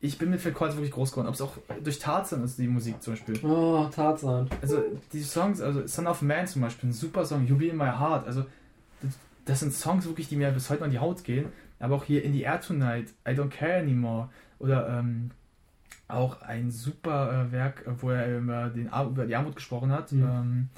ich 0.02 0.16
bin 0.16 0.30
mit 0.30 0.40
Phil 0.40 0.52
Collins 0.52 0.76
wirklich 0.76 0.92
groß 0.92 1.10
geworden. 1.10 1.28
Ob 1.28 1.34
es 1.34 1.42
auch 1.42 1.58
durch 1.84 1.98
Tarzan 1.98 2.42
ist, 2.42 2.58
die 2.58 2.68
Musik 2.68 3.02
zum 3.02 3.14
Beispiel. 3.14 3.38
Oh, 3.44 3.86
Tarzan. 3.94 4.48
Also 4.62 4.82
die 5.12 5.22
Songs, 5.22 5.60
also 5.60 5.86
Son 5.86 6.06
of 6.06 6.22
Man 6.22 6.46
zum 6.46 6.62
Beispiel, 6.62 6.88
ein 6.88 6.92
super 6.92 7.26
Song, 7.26 7.46
You 7.46 7.56
Be 7.56 7.66
In 7.66 7.76
My 7.76 7.84
Heart, 7.84 8.26
also 8.26 8.46
das, 9.02 9.18
das 9.44 9.60
sind 9.60 9.74
Songs 9.74 10.06
wirklich, 10.06 10.28
die 10.28 10.36
mir 10.36 10.50
bis 10.52 10.70
heute 10.70 10.84
an 10.84 10.90
die 10.90 10.98
Haut 10.98 11.22
gehen. 11.24 11.46
Aber 11.78 11.96
auch 11.96 12.04
hier 12.04 12.24
In 12.24 12.32
the 12.32 12.42
Air 12.42 12.60
Tonight, 12.60 13.08
I 13.26 13.30
Don't 13.30 13.48
Care 13.48 13.78
Anymore 13.78 14.28
oder 14.58 14.88
ähm, 14.98 15.30
auch 16.08 16.42
ein 16.42 16.70
super 16.70 17.48
äh, 17.48 17.52
Werk, 17.52 17.84
wo 18.00 18.10
er 18.10 18.38
über, 18.38 18.68
den, 18.68 18.86
über 18.88 19.26
die 19.26 19.36
Armut 19.36 19.56
gesprochen 19.56 19.92
hat. 19.92 20.12
Mhm. 20.12 20.22
Ähm, 20.22 20.68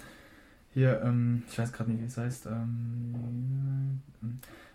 hier, 0.74 1.00
ähm, 1.04 1.42
ich 1.48 1.58
weiß 1.58 1.72
gerade 1.72 1.90
nicht, 1.90 2.02
wie 2.02 2.06
es 2.06 2.16
heißt. 2.16 2.46
Ähm, 2.46 4.00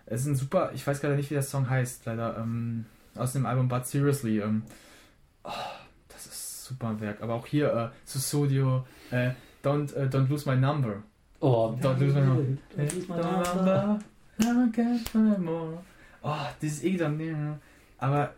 es 0.06 0.22
ist 0.22 0.28
ein 0.28 0.36
super, 0.36 0.72
ich 0.74 0.86
weiß 0.86 1.02
gerade 1.02 1.15
nicht, 1.15 1.30
wie 1.30 1.36
der 1.36 1.44
Song 1.44 1.69
heißt, 1.69 2.06
leider. 2.06 2.38
Aus 3.18 3.34
dem 3.34 3.45
Album 3.45 3.68
But 3.68 3.85
Seriously. 3.85 4.39
Ähm, 4.39 4.64
oh, 5.44 5.52
das 6.10 6.26
ist 6.26 6.65
super 6.65 6.89
ein 6.89 7.02
Werk. 7.02 7.22
Aber 7.22 7.34
auch 7.35 7.45
hier, 7.45 7.73
äh, 7.73 7.89
Susodio, 8.06 8.85
äh, 9.11 9.31
Don't, 9.64 9.94
äh, 9.95 10.07
Don't 10.07 10.30
Lose 10.30 10.49
My 10.49 10.56
Number. 10.56 11.03
Oh, 11.39 11.77
Don't 11.81 11.99
lose 11.99 12.15
my 12.15 12.22
number. 12.22 12.44
Don't 12.77 12.95
lose 12.95 13.07
my 13.07 13.18
number. 15.19 15.39
More. 15.39 15.84
Oh, 16.23 16.35
dieses 16.61 16.84
E 16.84 16.98
dann. 16.98 17.60
Aber, 17.99 18.34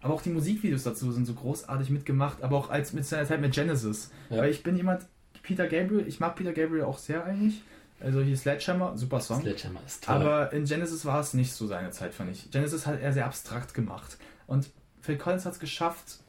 aber 0.00 0.14
auch 0.14 0.22
die 0.22 0.30
Musikvideos 0.30 0.82
dazu 0.82 1.12
sind 1.12 1.26
so 1.26 1.34
großartig 1.34 1.90
mitgemacht, 1.90 2.42
aber 2.42 2.56
auch 2.56 2.70
als 2.70 2.92
mit 2.92 3.04
seiner 3.04 3.24
Zeit 3.24 3.40
mit 3.40 3.52
Genesis. 3.52 4.10
Ja. 4.30 4.38
Weil 4.38 4.50
ich 4.50 4.62
bin 4.62 4.76
jemand, 4.76 5.06
Peter 5.42 5.66
Gabriel, 5.68 6.06
ich 6.06 6.20
mag 6.20 6.34
Peter 6.36 6.52
Gabriel 6.52 6.84
auch 6.84 6.98
sehr 6.98 7.24
eigentlich. 7.24 7.62
Also 8.00 8.20
hier 8.22 8.36
Sledgehammer, 8.36 8.96
super 8.96 9.20
Song. 9.20 9.40
Sledgehammer 9.40 9.80
ist 9.86 10.04
toll. 10.04 10.14
Aber 10.14 10.52
in 10.52 10.64
Genesis 10.64 11.04
war 11.04 11.20
es 11.20 11.34
nicht 11.34 11.52
so 11.52 11.66
seine 11.66 11.90
Zeit, 11.90 12.14
fand 12.14 12.30
ich. 12.30 12.50
Genesis 12.50 12.86
hat 12.86 13.00
er 13.00 13.12
sehr 13.12 13.26
abstrakt 13.26 13.74
gemacht. 13.74 14.18
Und 14.46 14.70
Phil 15.00 15.16
Collins 15.16 15.44
hat 15.44 15.54
es 15.54 15.58
geschafft, 15.60 16.20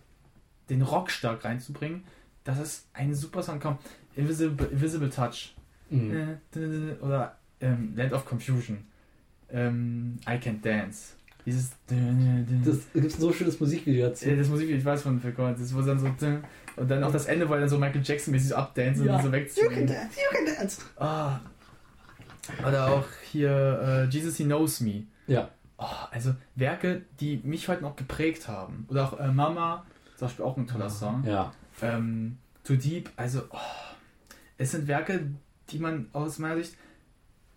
den 0.69 0.81
Rock 0.81 1.11
stark 1.11 1.45
reinzubringen. 1.45 2.03
Das 2.43 2.59
ist 2.59 2.87
ein 2.93 3.13
super 3.13 3.43
Song. 3.43 3.59
Komm, 3.59 3.77
Invisible, 4.15 4.67
Invisible 4.67 5.09
Touch. 5.09 5.55
Mhm. 5.89 6.37
Äh, 6.55 6.93
Oder 7.01 7.37
ähm, 7.61 7.93
Land 7.95 8.13
of 8.13 8.25
Confusion. 8.25 8.85
Ähm, 9.51 10.17
I 10.27 10.33
Can't 10.33 10.61
Dance. 10.61 11.13
Dieses. 11.45 11.71
Das 11.87 12.77
gibt 12.93 13.05
ein 13.15 13.19
so 13.19 13.31
schönes 13.33 13.59
Musikvideo 13.59 14.09
dazu. 14.09 14.25
Äh, 14.25 14.37
das 14.37 14.47
Musikvideo, 14.47 14.79
ich 14.79 14.85
weiß 14.85 15.01
von 15.03 15.19
Phil 15.19 15.31
Collins, 15.33 15.59
das 15.59 15.73
wo 15.75 15.81
dann 15.81 15.99
so. 15.99 16.07
Und 16.75 16.89
dann 16.89 17.03
auch 17.03 17.11
das 17.11 17.25
Ende, 17.25 17.47
wo 17.49 17.53
er 17.53 17.61
dann 17.61 17.69
so 17.69 17.77
Michael 17.77 18.01
Jackson-mäßig 18.03 18.49
so 18.49 18.55
abdancen 18.55 19.05
Ja. 19.05 19.15
und 19.17 19.23
so 19.23 19.31
wegziehen. 19.31 19.87
dance, 19.87 20.17
you 20.19 20.37
can 20.37 20.45
dance. 20.55 20.81
Ah. 20.97 21.39
Oder 22.65 22.93
auch 22.93 23.05
hier 23.31 24.07
äh, 24.09 24.09
Jesus 24.09 24.38
He 24.38 24.45
Knows 24.45 24.81
Me. 24.81 25.03
Ja. 25.27 25.49
Oh, 25.77 25.85
also 26.11 26.35
Werke, 26.55 27.03
die 27.19 27.41
mich 27.43 27.67
heute 27.69 27.84
noch 27.84 27.95
geprägt 27.95 28.47
haben. 28.47 28.85
Oder 28.89 29.05
auch 29.05 29.19
äh, 29.19 29.27
Mama, 29.30 29.85
zum 30.17 30.27
Beispiel 30.27 30.45
auch 30.45 30.57
ein 30.57 30.67
toller 30.67 30.89
Song. 30.89 31.23
Ja. 31.26 31.53
Ähm, 31.81 32.38
Too 32.63 32.76
Deep, 32.76 33.09
also 33.15 33.43
oh, 33.49 33.57
es 34.57 34.71
sind 34.71 34.88
Werke, 34.88 35.31
die 35.69 35.80
man 35.80 36.07
aus 36.13 36.39
meiner 36.39 36.57
Sicht, 36.57 36.76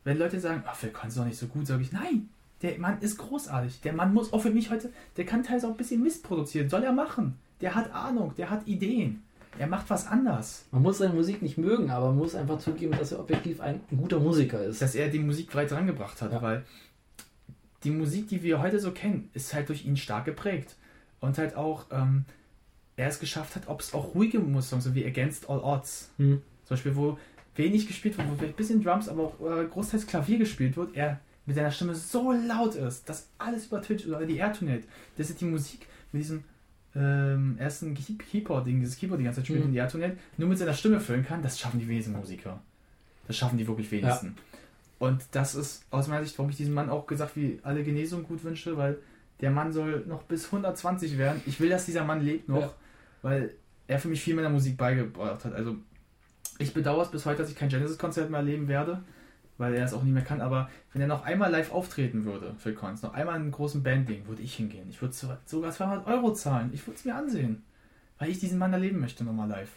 wenn 0.05 0.19
Leute 0.19 0.41
sagen, 0.41 0.63
ach, 0.67 0.77
Phil 0.77 0.91
Collins 0.91 1.15
ist 1.15 1.21
doch 1.21 1.27
nicht 1.27 1.39
so 1.39 1.47
gut, 1.47 1.67
sage 1.67 1.83
ich, 1.83 1.93
nein, 1.93 2.29
der 2.63 2.79
Mann 2.79 3.01
ist 3.01 3.19
großartig. 3.19 3.81
Der 3.81 3.93
Mann 3.93 4.15
muss 4.15 4.33
auch 4.33 4.41
für 4.41 4.51
mich 4.51 4.71
heute, 4.71 4.93
der 5.17 5.27
kann 5.27 5.43
teilweise 5.43 5.67
auch 5.67 5.73
ein 5.73 5.77
bisschen 5.77 6.03
Mist 6.03 6.23
produzieren, 6.23 6.69
soll 6.69 6.85
er 6.85 6.93
machen. 6.93 7.39
Der 7.61 7.75
hat 7.75 7.93
Ahnung, 7.93 8.35
der 8.37 8.51
hat 8.51 8.67
Ideen. 8.67 9.23
Er 9.59 9.67
macht 9.67 9.91
was 9.91 10.07
anders. 10.07 10.65
Man 10.71 10.83
muss 10.83 10.99
seine 10.99 11.15
Musik 11.15 11.43
nicht 11.43 11.59
mögen, 11.59 11.91
aber 11.91 12.07
man 12.07 12.17
muss 12.19 12.35
einfach 12.35 12.59
zugeben, 12.59 12.97
dass 12.99 13.13
er 13.13 13.21
objektiv 13.21 13.61
ein 13.61 13.81
guter 13.95 14.19
Musiker 14.19 14.63
ist. 14.65 14.81
dass 14.81 14.95
er 14.95 15.09
die 15.09 15.19
Musik 15.19 15.55
weit 15.55 15.71
rangebracht 15.73 16.21
hat, 16.23 16.33
Ja. 16.33 16.41
weil 16.43 16.65
die 17.85 17.91
Musik, 17.91 18.29
die 18.29 18.43
wir 18.43 18.63
heute 18.63 18.79
so 18.79 18.93
kennen, 18.93 19.29
ist 19.35 19.53
halt 19.55 19.69
durch 19.69 19.85
ihn 19.85 19.97
stark 19.97 20.25
geprägt. 20.25 20.77
Und 21.21 21.39
halt 21.39 21.55
auch, 21.57 21.87
ähm, 21.91 22.25
er 22.97 23.09
es 23.09 23.21
geschafft 23.21 23.55
hat, 23.57 23.69
ob 23.69 23.81
es 23.81 23.95
auch 23.95 24.15
ruhige 24.15 24.39
Songs, 24.63 24.85
so 24.85 24.95
wie 24.95 25.05
Against 25.05 25.49
All 25.49 25.61
Odds, 25.61 26.11
Hm. 26.17 26.43
zum 26.65 26.75
Beispiel, 26.77 26.97
wo 26.97 27.19
wenig 27.55 27.87
gespielt 27.87 28.17
wird, 28.17 28.29
wo 28.31 28.35
vielleicht 28.35 28.55
ein 28.55 28.57
bisschen 28.57 28.83
Drums, 28.83 29.09
aber 29.09 29.25
auch 29.25 29.41
äh, 29.41 29.67
großteils 29.67 30.07
Klavier 30.07 30.39
gespielt 30.39 30.77
wird, 30.77 30.97
er 30.97 31.21
mit 31.45 31.57
seiner 31.57 31.71
Stimme 31.71 31.95
so 31.95 32.33
laut 32.33 32.75
ist, 32.77 33.09
dass 33.09 33.29
alles 33.39 33.67
übertönt 33.67 34.07
oder 34.07 34.25
die 34.25 34.37
Airtonate, 34.37 34.85
dass 35.19 35.29
er 35.31 35.37
die 35.37 35.45
Musik 35.45 35.87
mit 36.13 36.23
diesem 36.23 36.45
ähm, 36.95 37.57
ersten 37.59 37.95
Key- 37.95 38.17
Keyboard-Ding, 38.19 38.81
dieses 38.81 38.97
Keyboard 38.97 39.21
die 39.21 39.25
ganze 39.25 39.41
Zeit 39.41 39.47
spielt 39.47 39.61
Mhm. 39.61 39.67
und 39.67 39.73
die 39.73 39.79
Airtonate, 39.79 40.17
nur 40.37 40.49
mit 40.49 40.59
seiner 40.59 40.75
Stimme 40.75 41.01
füllen 41.01 41.25
kann, 41.25 41.43
das 41.43 41.59
schaffen 41.59 41.81
die 41.81 41.89
wenigsten 41.89 42.13
Musiker. 42.13 42.61
Das 43.27 43.37
schaffen 43.37 43.57
die 43.59 43.67
wirklich 43.67 43.91
wenigsten. 43.91 44.37
Und 44.99 45.23
das 45.33 45.55
ist 45.55 45.85
aus 45.91 46.07
meiner 46.09 46.25
Sicht, 46.25 46.39
warum 46.39 46.51
ich 46.51 46.57
diesem 46.57 46.75
Mann 46.75 46.91
auch 46.91 47.07
gesagt, 47.07 47.35
wie 47.37 47.59
alle 47.63 47.83
Genesung 47.83 48.25
gut 48.25 48.45
wünsche, 48.45 48.77
weil 48.77 48.99
der 49.41 49.51
Mann 49.51 49.73
soll 49.73 50.05
noch 50.07 50.23
bis 50.25 50.47
120 50.53 51.19
werden. 51.19 51.41
Ich 51.47 51.59
will, 51.61 51.69
dass 51.71 51.87
dieser 51.87 52.05
Mann 52.05 52.21
lebt 52.21 52.49
noch, 52.49 52.61
Ja. 52.61 52.75
weil 53.23 53.55
er 53.89 53.99
für 53.99 54.09
mich 54.09 54.21
viel 54.23 54.35
meiner 54.37 54.51
Musik 54.51 54.77
beigebracht 54.77 55.45
hat. 55.45 55.55
Also 55.55 55.77
ich 56.59 56.73
bedauere 56.73 57.03
es 57.03 57.11
bis 57.11 57.27
heute, 57.27 57.39
dass 57.43 57.51
ich 57.51 57.57
kein 57.57 57.69
Genesis-Konzert 57.69 58.31
mehr 58.31 58.39
erleben 58.41 58.69
werde, 58.69 59.03
weil 59.59 59.75
er 59.75 59.85
es 59.85 59.93
auch 59.95 60.03
nicht 60.03 60.13
mehr 60.15 60.25
kann. 60.25 60.41
Aber 60.41 60.69
wenn 60.93 61.03
er 61.03 61.09
noch 61.09 61.25
einmal 61.25 61.51
live 61.51 61.73
auftreten 61.73 62.25
würde, 62.25 62.55
Phil 62.59 62.75
Collins, 62.75 63.03
noch 63.03 63.15
einmal 63.15 63.37
in 63.37 63.43
einem 63.43 63.51
großen 63.53 63.83
Bandding, 63.83 64.27
würde 64.27 64.43
ich 64.43 64.55
hingehen. 64.55 64.87
Ich 64.91 65.01
würde 65.01 65.15
so- 65.15 65.29
sogar 65.47 65.71
200 65.71 66.07
Euro 66.07 66.33
zahlen. 66.33 66.71
Ich 66.73 66.87
würde 66.87 66.97
es 66.99 67.05
mir 67.05 67.15
ansehen, 67.15 67.63
weil 68.19 68.31
ich 68.31 68.39
diesen 68.41 68.59
Mann 68.59 68.73
erleben 68.73 69.01
möchte 69.01 69.25
nochmal 69.25 69.49
live. 69.49 69.71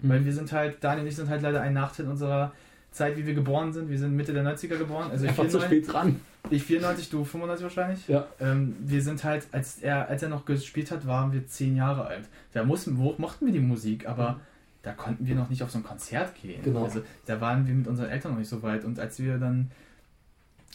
Mhm. 0.00 0.08
Weil 0.08 0.24
wir 0.24 0.32
sind 0.32 0.52
halt, 0.52 0.82
Daniel 0.82 1.02
und 1.02 1.08
ich 1.08 1.16
sind 1.16 1.28
halt 1.28 1.42
leider 1.42 1.60
ein 1.60 1.74
Nachteil 1.74 2.06
unserer 2.08 2.52
Zeit, 2.90 3.16
wie 3.18 3.26
wir 3.26 3.34
geboren 3.34 3.72
sind. 3.72 3.90
Wir 3.90 3.98
sind 3.98 4.16
Mitte 4.16 4.32
der 4.32 4.42
90er 4.44 4.76
geboren. 4.78 5.10
Also 5.10 5.24
ich 5.24 5.30
Einfach 5.30 5.44
zu 5.48 5.60
94, 5.60 5.66
spät 5.84 5.92
dran. 5.94 6.20
ich 6.50 6.62
94, 6.64 7.10
du 7.10 7.22
95 7.22 7.62
wahrscheinlich. 7.64 8.08
Ja. 8.08 8.26
Ähm, 8.40 8.76
wir 8.80 9.02
sind 9.02 9.22
halt, 9.24 9.46
als 9.52 9.78
er, 9.80 10.08
als 10.08 10.22
er 10.22 10.30
noch 10.30 10.46
gespielt 10.46 10.90
hat, 10.90 11.06
waren 11.06 11.32
wir 11.32 11.46
zehn 11.46 11.76
Jahre 11.76 12.06
alt. 12.06 12.24
Da 12.54 12.64
mussten, 12.64 12.96
wo, 12.98 13.14
mochten 13.18 13.44
wir 13.44 13.52
die 13.52 13.60
Musik, 13.60 14.08
aber 14.08 14.40
da 14.82 14.92
konnten 14.92 15.26
wir 15.26 15.34
noch 15.34 15.48
nicht 15.50 15.62
auf 15.62 15.70
so 15.70 15.78
ein 15.78 15.84
Konzert 15.84 16.34
gehen. 16.40 16.62
Genau. 16.62 16.84
Also 16.84 17.02
da 17.26 17.40
waren 17.40 17.66
wir 17.66 17.74
mit 17.74 17.88
unseren 17.88 18.08
Eltern 18.10 18.32
noch 18.32 18.38
nicht 18.38 18.48
so 18.48 18.62
weit. 18.62 18.84
Und 18.84 18.98
als 18.98 19.18
wir 19.18 19.38
dann 19.38 19.70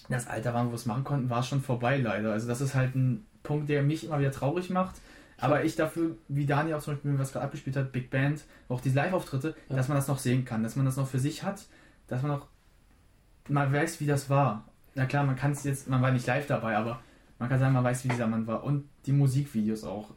das 0.09 0.27
Alter 0.27 0.53
waren, 0.53 0.67
wo 0.67 0.71
wir 0.71 0.75
es 0.75 0.85
machen 0.85 1.03
konnten, 1.03 1.29
war 1.29 1.39
es 1.39 1.47
schon 1.47 1.61
vorbei 1.61 1.97
leider. 1.97 2.31
Also 2.31 2.47
das 2.47 2.61
ist 2.61 2.75
halt 2.75 2.95
ein 2.95 3.25
Punkt, 3.43 3.69
der 3.69 3.81
mich 3.83 4.05
immer 4.05 4.19
wieder 4.19 4.31
traurig 4.31 4.69
macht. 4.69 4.95
Aber 5.37 5.63
ich 5.63 5.75
dafür, 5.75 6.15
wie 6.27 6.45
Daniel 6.45 6.75
auch 6.75 6.81
zum 6.81 6.93
Beispiel, 6.93 7.17
was 7.17 7.31
gerade 7.31 7.45
abgespielt 7.45 7.75
hat, 7.75 7.91
Big 7.91 8.09
Band, 8.09 8.43
auch 8.69 8.81
diese 8.81 8.95
Live-Auftritte, 8.95 9.55
Ja. 9.69 9.75
dass 9.75 9.87
man 9.87 9.97
das 9.97 10.07
noch 10.07 10.19
sehen 10.19 10.45
kann, 10.45 10.63
dass 10.63 10.75
man 10.75 10.85
das 10.85 10.95
noch 10.95 11.07
für 11.07 11.19
sich 11.19 11.43
hat, 11.43 11.65
dass 12.07 12.21
man 12.21 12.31
auch 12.31 12.47
mal 13.49 13.71
weiß, 13.71 13.99
wie 13.99 14.05
das 14.05 14.29
war. 14.29 14.65
Na 14.95 15.05
klar, 15.05 15.23
man 15.25 15.35
kann 15.35 15.51
es 15.51 15.63
jetzt, 15.63 15.89
man 15.89 16.01
war 16.01 16.11
nicht 16.11 16.27
live 16.27 16.45
dabei, 16.47 16.77
aber 16.77 16.99
man 17.39 17.49
kann 17.49 17.59
sagen, 17.59 17.73
man 17.73 17.83
weiß, 17.83 18.03
wie 18.05 18.09
dieser 18.09 18.27
Mann 18.27 18.45
war. 18.47 18.63
Und 18.63 18.85
die 19.05 19.11
Musikvideos 19.11 19.83
auch. 19.83 20.11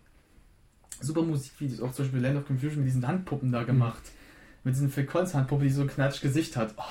Super 1.00 1.22
Musikvideos, 1.22 1.80
auch 1.80 1.92
zum 1.92 2.04
Beispiel 2.06 2.20
Land 2.22 2.38
of 2.38 2.46
Confusion 2.46 2.78
mit 2.78 2.88
diesen 2.88 3.06
Handpuppen 3.06 3.52
da 3.52 3.62
gemacht. 3.64 4.02
Mit 4.64 4.74
diesen 4.74 4.88
Phil 4.90 5.04
Collins 5.06 5.34
Handpuppe, 5.34 5.64
die 5.64 5.70
so 5.70 5.82
ein 5.82 5.88
knatsch 5.88 6.20
Gesicht 6.20 6.56
hat. 6.56 6.74
Oh, 6.76 6.82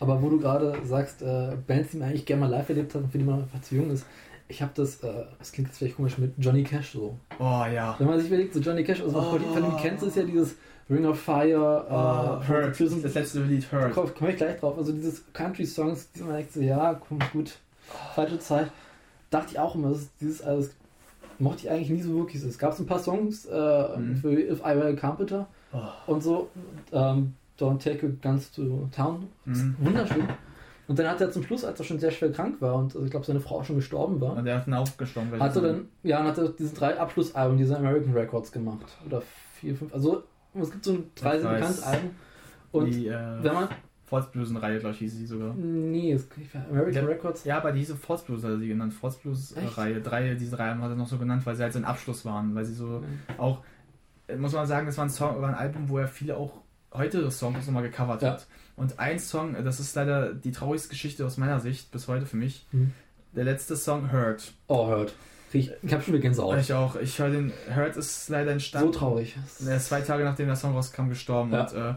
Aber 0.00 0.20
wo 0.22 0.28
du 0.30 0.38
gerade 0.38 0.78
sagst, 0.84 1.22
äh, 1.22 1.56
Bands, 1.66 1.90
die 1.92 1.98
man 1.98 2.08
eigentlich 2.10 2.26
gerne 2.26 2.40
mal 2.42 2.50
live 2.50 2.68
erlebt 2.68 2.94
hat 2.94 3.02
und 3.02 3.10
für 3.12 3.18
die 3.18 3.24
man 3.24 3.42
einfach 3.42 3.60
zu 3.62 3.76
jung 3.76 3.90
ist, 3.90 4.04
ich 4.50 4.62
habe 4.62 4.72
das, 4.74 5.02
äh, 5.02 5.24
das 5.38 5.52
klingt 5.52 5.68
jetzt 5.68 5.78
vielleicht 5.78 5.96
komisch, 5.96 6.16
mit 6.18 6.32
Johnny 6.38 6.62
Cash 6.62 6.92
so. 6.92 7.18
oh 7.38 7.42
ja. 7.72 7.94
Wenn 7.98 8.06
man 8.06 8.18
sich 8.18 8.28
überlegt, 8.28 8.54
so 8.54 8.60
Johnny 8.60 8.84
Cash, 8.84 9.00
also 9.02 9.18
Oh. 9.18 9.38
von 9.38 9.62
dem 9.62 9.70
du 9.70 9.76
kennst, 9.76 10.02
ist 10.04 10.16
ja 10.16 10.22
dieses 10.22 10.54
Ring 10.90 11.04
of 11.04 11.20
Fire, 11.20 11.86
Oh, 11.90 12.42
äh, 12.42 12.48
Hurt. 12.48 12.76
Prison, 12.76 13.02
Das 13.02 13.14
letzte 13.14 13.42
Lied 13.42 13.70
Hurt. 13.70 13.92
Komme 13.92 14.10
komm 14.16 14.28
ich 14.28 14.36
gleich 14.36 14.58
drauf. 14.58 14.78
Also 14.78 14.92
dieses 14.92 15.22
Country-Songs, 15.34 16.12
die 16.12 16.22
man 16.22 16.36
denkt 16.36 16.52
so, 16.52 16.60
ja, 16.60 16.94
komm, 16.94 17.18
gut, 17.32 17.58
falsche 18.14 18.38
Zeit. 18.38 18.70
Dachte 19.30 19.52
ich 19.52 19.58
auch 19.58 19.74
immer, 19.74 19.90
das 19.90 19.98
ist 20.02 20.10
dieses 20.20 20.40
alles 20.42 20.70
mochte 21.38 21.62
ich 21.64 21.70
eigentlich 21.70 21.90
nie 21.90 22.02
so 22.02 22.14
wirklich. 22.16 22.42
Es 22.42 22.58
gab 22.58 22.72
so 22.74 22.82
ein 22.82 22.86
paar 22.86 22.98
Songs 22.98 23.46
äh, 23.46 23.98
Mhm. 23.98 24.16
für 24.16 24.32
If 24.32 24.60
I 24.60 24.76
Were 24.76 24.88
a 24.88 24.92
Carpenter 24.94 25.46
Oh. 25.72 25.78
und 26.12 26.22
so. 26.22 26.48
Ähm, 26.92 27.34
Don't 27.58 27.78
Take 27.82 28.06
a 28.06 28.10
Guns 28.22 28.50
to 28.52 28.88
Town. 28.94 29.26
Mhm. 29.44 29.76
Wunderschön. 29.80 30.22
Und 30.88 30.98
dann 30.98 31.06
hat 31.06 31.20
er 31.20 31.30
zum 31.30 31.42
Schluss, 31.42 31.66
als 31.66 31.78
er 31.78 31.84
schon 31.84 31.98
sehr 31.98 32.10
schwer 32.10 32.32
krank 32.32 32.62
war 32.62 32.74
und 32.76 32.94
also 32.94 33.04
ich 33.04 33.10
glaube 33.10 33.26
seine 33.26 33.40
Frau 33.40 33.62
schon 33.62 33.76
gestorben 33.76 34.22
war, 34.22 34.36
Und 34.38 34.46
der 34.46 34.56
hat 34.56 34.66
dann 34.66 34.72
aufgestorben. 34.72 35.38
hat 35.38 35.54
er 35.54 35.60
dann, 35.60 35.88
ja, 36.02 36.18
und 36.20 36.26
hat 36.28 36.38
er 36.38 36.48
diese 36.48 36.74
drei 36.74 36.98
Abschlussalben, 36.98 37.58
diese 37.58 37.76
American 37.76 38.14
Records 38.14 38.50
gemacht. 38.50 38.86
Oder 39.04 39.20
vier, 39.56 39.76
fünf, 39.76 39.92
also 39.92 40.22
es 40.54 40.70
gibt 40.70 40.82
so 40.86 40.96
drei 41.14 41.38
sehr 41.40 41.50
bekannte 41.52 41.84
Alben. 41.84 42.10
Und 42.72 42.86
die, 42.86 43.06
äh, 43.08 43.12
wenn 43.42 43.52
man 43.52 43.68
Force 44.08 44.30
Blues-Reihe, 44.30 44.78
glaube 44.78 44.94
ich, 44.94 44.98
hieß 45.00 45.14
sie 45.14 45.26
sogar. 45.26 45.54
Nee, 45.54 46.12
es 46.12 46.26
American 46.70 46.92
Der- 46.92 47.08
Records. 47.08 47.44
Ja, 47.44 47.58
aber 47.58 47.72
diese 47.72 47.94
Force 47.96 48.22
Blues 48.24 48.42
hat 48.44 48.58
sie 48.58 48.68
genannt. 48.68 48.94
Force 48.94 49.16
Blues-Reihe. 49.18 50.00
Drei, 50.00 50.34
diese 50.34 50.56
drei 50.56 50.70
hat 50.74 50.90
er 50.90 50.96
noch 50.96 51.06
so 51.08 51.18
genannt, 51.18 51.44
weil 51.46 51.56
sie 51.56 51.62
halt 51.62 51.72
so 51.72 51.78
ein 51.78 51.84
Abschluss 51.84 52.24
waren. 52.24 52.54
Weil 52.54 52.64
sie 52.64 52.74
so 52.74 53.02
auch, 53.36 53.62
äh, 54.26 54.36
muss 54.36 54.52
man 54.52 54.66
sagen, 54.66 54.86
das 54.86 54.96
war 54.96 55.04
ein 55.04 55.10
Song, 55.10 55.40
war 55.42 55.48
ein 55.48 55.54
Album, 55.54 55.88
wo 55.88 55.98
er 55.98 56.08
viele 56.08 56.36
auch 56.36 56.60
heutige 56.94 57.30
Songs 57.30 57.66
nochmal 57.66 57.82
gecovert 57.82 58.22
Ja. 58.22 58.32
hat. 58.32 58.46
Und 58.76 58.98
ein 58.98 59.18
Song, 59.18 59.54
das 59.62 59.78
ist 59.80 59.94
leider 59.94 60.32
die 60.32 60.52
traurigste 60.52 60.88
Geschichte 60.88 61.26
aus 61.26 61.36
meiner 61.36 61.60
Sicht 61.60 61.90
bis 61.90 62.08
heute 62.08 62.24
für 62.26 62.36
mich. 62.36 62.66
Mhm. 62.72 62.92
Der 63.36 63.44
letzte 63.44 63.76
Song, 63.76 64.10
Hurt. 64.10 64.52
Oh, 64.68 64.86
hört. 64.88 65.14
Ich, 65.52 65.70
ich 65.82 65.92
habe 65.92 66.02
schon 66.02 66.14
wieder 66.14 66.22
Gänsehaut. 66.22 66.58
Ich 66.58 66.72
auch. 66.72 66.96
Ich 66.96 67.18
höre 67.18 67.30
den, 67.30 67.52
Hurt 67.74 67.96
ist 67.96 68.28
leider 68.28 68.46
So 68.46 68.52
entstanden. 68.52 68.92
traurig. 68.92 69.36
Er 69.66 69.76
ist 69.76 69.86
zwei 69.86 70.00
Tage 70.00 70.24
nachdem 70.24 70.46
der 70.46 70.56
Song 70.56 70.72
rauskam 70.74 71.08
gestorben. 71.08 71.52
Ja. 71.52 71.62
Und 71.66 71.72
äh, 71.74 71.94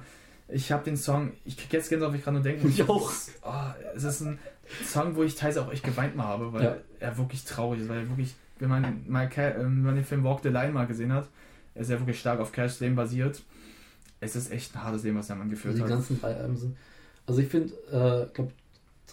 ich 0.52 0.72
habe 0.72 0.84
den 0.84 0.98
Song, 0.98 1.32
ich 1.46 1.58
krieg 1.58 1.72
jetzt 1.74 1.90
Gänsehaut, 1.90 2.12
wenn 2.14 2.20
ich 2.20 2.24
gerade 2.26 2.36
nur 2.36 2.44
denke. 2.44 2.68
Ich 2.68 2.84
auch. 2.84 3.12
Oh, 3.44 3.52
es 3.96 4.04
ist 4.04 4.22
ein 4.22 4.40
Song, 4.86 5.16
wo 5.16 5.24
ich 5.24 5.36
teilweise 5.36 5.64
auch 5.66 5.72
echt 5.72 5.84
geweint 5.84 6.16
mal 6.16 6.26
habe, 6.26 6.52
weil 6.54 6.64
Ja. 6.64 6.78
er 7.00 7.18
wirklich 7.18 7.44
traurig 7.44 7.82
ist. 7.82 7.90
Weil 7.90 8.00
er 8.00 8.10
wirklich, 8.10 8.36
wenn 8.60 8.70
man, 8.70 9.04
mal, 9.08 9.26
äh, 9.28 9.54
wenn 9.58 9.82
man 9.84 9.96
den 9.96 10.04
Film 10.06 10.24
Walk 10.24 10.42
the 10.44 10.50
Line 10.50 10.72
mal 10.72 10.88
gesehen 10.88 11.12
hat, 11.14 11.28
er 11.76 11.82
ist 11.82 11.90
ja 11.92 12.00
wirklich 12.00 12.20
stark 12.20 12.40
auf 12.40 12.52
Cash 12.52 12.80
Leben 12.80 12.96
basiert. 12.96 13.42
Es 14.20 14.36
ist 14.36 14.52
echt 14.52 14.76
ein 14.76 14.84
hartes 14.84 15.04
Leben, 15.04 15.18
was 15.18 15.28
der 15.28 15.36
Mann 15.36 15.50
geführt 15.50 15.74
Also 15.74 15.86
die 15.86 15.92
hat. 15.92 15.98
ganzen 16.00 16.20
drei 16.22 16.36
Alben 16.36 16.56
sind. 16.58 16.78
Also 17.26 17.42
ich 17.42 17.48
finde, 17.48 17.74
äh, 17.92 18.26
ich 18.28 18.34
glaube, 18.34 18.52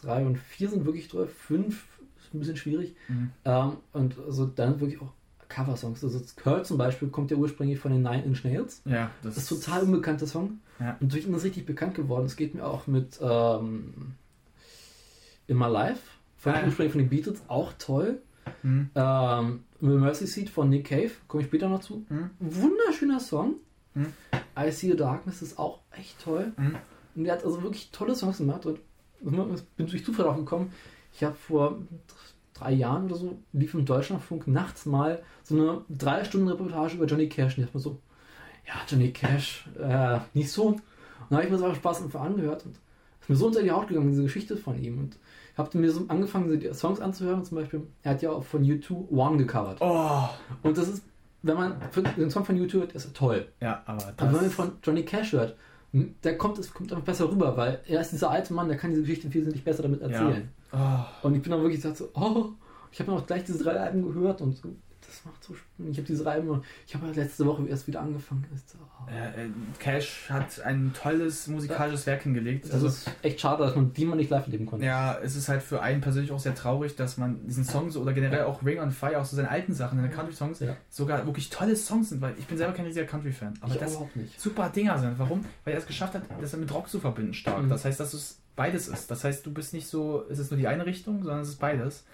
drei 0.02 0.24
und 0.24 0.36
vier 0.38 0.68
sind 0.68 0.84
wirklich 0.84 1.08
toll. 1.08 1.28
Fünf 1.28 1.84
ist 2.20 2.34
ein 2.34 2.40
bisschen 2.40 2.56
schwierig. 2.56 2.94
Mhm. 3.08 3.30
Ähm, 3.44 3.72
und 3.92 4.16
also 4.26 4.46
dann 4.46 4.80
wirklich 4.80 5.00
auch 5.00 5.12
Coversongs. 5.48 6.02
Also 6.04 6.20
Curl 6.36 6.64
zum 6.64 6.78
Beispiel 6.78 7.08
kommt 7.08 7.30
ja 7.30 7.36
ursprünglich 7.36 7.78
von 7.78 7.92
den 7.92 8.02
Nine 8.02 8.24
Inch 8.24 8.44
Nails. 8.44 8.82
Ja, 8.84 9.10
das, 9.22 9.34
Das 9.34 9.44
ist 9.44 9.52
ein 9.52 9.60
total 9.60 9.82
unbekannter 9.84 10.26
Song. 10.26 10.60
Ja. 10.80 10.96
Und 11.00 11.12
durch 11.12 11.26
ihn 11.26 11.34
ist 11.34 11.44
richtig 11.44 11.66
bekannt 11.66 11.94
geworden. 11.94 12.26
Es 12.26 12.36
geht 12.36 12.54
mir 12.54 12.64
auch 12.66 12.86
mit 12.86 13.18
ähm, 13.20 14.14
In 15.46 15.58
My 15.58 15.66
Life 15.68 16.02
von, 16.36 16.52
Ah, 16.54 16.62
ursprünglich 16.64 16.92
von 16.92 17.00
den 17.00 17.08
Beatles 17.08 17.42
auch 17.48 17.72
toll. 17.78 18.20
Mhm. 18.62 18.90
Ähm, 18.94 19.64
The 19.80 19.86
Mercy 19.86 20.26
Seat 20.26 20.48
von 20.50 20.68
Nick 20.70 20.86
Cave, 20.86 21.10
komme 21.26 21.42
ich 21.42 21.48
später 21.48 21.68
noch 21.68 21.80
zu. 21.80 22.04
Mhm. 22.08 22.30
Wunderschöner 22.40 23.20
Song. 23.20 23.54
Mhm. 23.94 24.12
I 24.58 24.70
See 24.70 24.90
the 24.90 24.96
Darkness 24.96 25.42
ist 25.42 25.58
auch 25.58 25.80
echt 25.92 26.20
toll. 26.22 26.52
Mhm. 26.56 26.76
Und 27.14 27.26
er 27.26 27.34
hat 27.34 27.44
also 27.44 27.62
wirklich 27.62 27.90
tolle 27.90 28.14
Songs 28.14 28.38
gemacht 28.38 28.66
und 28.66 28.78
ich 29.20 29.62
bin 29.76 29.86
durch 29.86 30.04
Zufall 30.04 30.26
drauf 30.26 30.36
gekommen. 30.36 30.72
Ich 31.12 31.24
habe 31.24 31.34
vor 31.34 31.78
drei 32.58 32.72
Jahren 32.72 33.06
oder 33.06 33.16
so, 33.16 33.38
lief 33.52 33.74
im 33.74 33.84
Deutschlandfunk 33.84 34.46
nachts 34.46 34.86
mal 34.86 35.22
so 35.42 35.54
eine 35.54 35.80
drei 35.88 36.24
Stunden 36.24 36.48
Reportage 36.48 36.96
über 36.96 37.06
Johnny 37.06 37.28
Cash. 37.28 37.58
Und 37.58 37.64
ich 37.64 37.74
mir 37.74 37.80
so, 37.80 37.98
ja, 38.66 38.74
Johnny 38.88 39.12
Cash, 39.12 39.68
äh, 39.78 40.18
nicht 40.34 40.50
so. 40.50 40.68
Und 40.68 40.82
dann 41.30 41.38
habe 41.38 41.44
ich 41.44 41.50
mir 41.50 41.58
das 41.58 41.66
auch 41.66 41.74
Spaß 41.74 42.02
einfach 42.02 42.20
angehört 42.20 42.64
und 42.66 42.78
ist 43.20 43.28
mir 43.28 43.36
so 43.36 43.46
unter 43.46 43.62
die 43.62 43.70
Haut 43.70 43.88
gegangen, 43.88 44.08
diese 44.08 44.22
Geschichte 44.22 44.56
von 44.56 44.82
ihm. 44.82 44.98
Und 44.98 45.16
ich 45.52 45.58
habe 45.58 45.76
mir 45.78 45.90
so 45.90 46.04
angefangen, 46.08 46.58
die 46.58 46.72
Songs 46.72 47.00
anzuhören. 47.00 47.44
Zum 47.44 47.58
Beispiel, 47.58 47.82
er 48.02 48.12
hat 48.12 48.22
ja 48.22 48.30
auch 48.30 48.44
von 48.44 48.62
U2 48.62 49.10
One 49.10 49.36
gecovert. 49.38 49.78
Oh! 49.80 50.28
Und 50.62 50.78
das 50.78 50.88
ist, 50.88 51.02
wenn 51.42 51.56
man 51.56 51.76
den 52.16 52.30
Song 52.30 52.44
von 52.44 52.56
U2 52.56 52.72
hört, 52.74 52.92
ist 52.92 53.06
er 53.06 53.12
toll. 53.12 53.48
Ja, 53.60 53.82
aber 53.86 54.04
Aber 54.16 54.26
wenn 54.26 54.32
man 54.32 54.44
das, 54.44 54.54
von 54.54 54.72
Johnny 54.82 55.04
Cash 55.04 55.32
hört, 55.32 55.56
der 55.92 56.36
kommt, 56.36 56.58
es 56.58 56.72
kommt 56.72 56.92
einfach 56.92 57.04
besser 57.04 57.30
rüber, 57.30 57.56
weil 57.56 57.80
er 57.86 58.00
ist 58.00 58.12
dieser 58.12 58.30
alte 58.30 58.52
Mann, 58.52 58.68
der 58.68 58.76
kann 58.76 58.90
diese 58.90 59.02
Geschichte 59.02 59.32
wesentlich 59.32 59.64
besser 59.64 59.82
damit 59.82 60.02
erzählen. 60.02 60.48
oh, 60.72 61.26
Und 61.26 61.34
ich 61.34 61.42
bin 61.42 61.52
dann 61.52 61.62
wirklich 61.62 61.80
so, 61.80 62.08
oh, 62.14 62.50
ich 62.92 63.00
habe 63.00 63.12
auch 63.12 63.26
gleich 63.26 63.44
diese 63.44 63.62
drei 63.62 63.78
Alben 63.80 64.02
gehört 64.02 64.40
und 64.40 64.56
so, 64.56 64.68
das 65.18 65.24
macht 65.32 65.42
so 65.44 65.54
Spaß. 65.54 65.86
Ich 65.90 65.96
habe 65.98 66.06
diese 66.06 66.30
Alben, 66.30 66.62
ich 66.86 66.94
habe 66.94 67.06
ja 67.08 67.12
letzte 67.12 67.44
Woche 67.46 67.66
erst 67.66 67.86
wieder 67.86 68.00
angefangen. 68.00 68.44
Oh. 68.50 69.10
äh, 69.10 69.48
Cash 69.78 70.28
hat 70.30 70.60
ein 70.60 70.92
tolles 71.00 71.46
musikalisches 71.48 72.06
Werk 72.06 72.22
hingelegt. 72.22 72.64
Das 72.66 72.72
Also, 72.74 72.86
ist 72.88 73.10
echt 73.22 73.40
schade, 73.40 73.64
dass 73.64 73.74
man 73.76 73.92
die 73.92 74.04
mal 74.04 74.16
nicht 74.16 74.30
live 74.30 74.44
erleben 74.46 74.66
konnte. 74.66 74.84
Ja, 74.86 75.18
es 75.22 75.36
ist 75.36 75.48
halt 75.48 75.62
für 75.62 75.82
einen 75.82 76.00
persönlich 76.00 76.30
auch 76.32 76.38
sehr 76.38 76.54
traurig, 76.54 76.96
dass 76.96 77.16
man 77.16 77.46
diesen 77.46 77.64
Song 77.64 77.90
so 77.90 78.00
oder 78.00 78.12
generell 78.12 78.44
auch 78.44 78.64
Ring 78.64 78.78
on 78.80 78.90
Fire, 78.90 79.18
auch 79.20 79.24
so 79.24 79.36
seine 79.36 79.50
alten 79.50 79.72
Sachen, 79.74 79.98
seine 79.98 80.10
Country-Songs, 80.10 80.60
Ja. 80.60 80.76
sogar 80.90 81.24
wirklich 81.26 81.50
tolle 81.50 81.74
Songs 81.76 82.10
sind, 82.10 82.20
weil 82.20 82.34
ich 82.38 82.46
bin 82.46 82.56
selber 82.58 82.72
kein 82.74 82.86
riesiger 82.86 83.06
Country-Fan. 83.06 83.54
Aber 83.60 83.72
ich 83.74 83.80
das 83.80 83.92
überhaupt 83.92 84.16
nicht. 84.16 84.40
super 84.40 84.68
Dinger 84.68 84.98
sind. 84.98 85.18
Warum? 85.18 85.44
Weil 85.64 85.74
er 85.74 85.78
es 85.80 85.86
geschafft 85.86 86.14
hat, 86.14 86.22
das 86.40 86.54
mit 86.56 86.72
Rock 86.72 86.88
zu 86.88 87.00
verbinden 87.00 87.34
stark. 87.34 87.62
Mhm. 87.62 87.68
Das 87.68 87.84
heißt, 87.84 87.98
dass 88.00 88.14
es 88.14 88.38
beides 88.56 88.88
ist. 88.88 89.10
Das 89.10 89.22
heißt, 89.24 89.46
du 89.46 89.52
bist 89.52 89.72
nicht 89.72 89.86
so, 89.86 90.24
es 90.28 90.38
ist 90.38 90.50
nur 90.50 90.58
die 90.58 90.66
eine 90.66 90.84
Richtung, 90.86 91.22
sondern 91.22 91.40
es 91.42 91.48
ist 91.50 91.60
beides. 91.60 92.04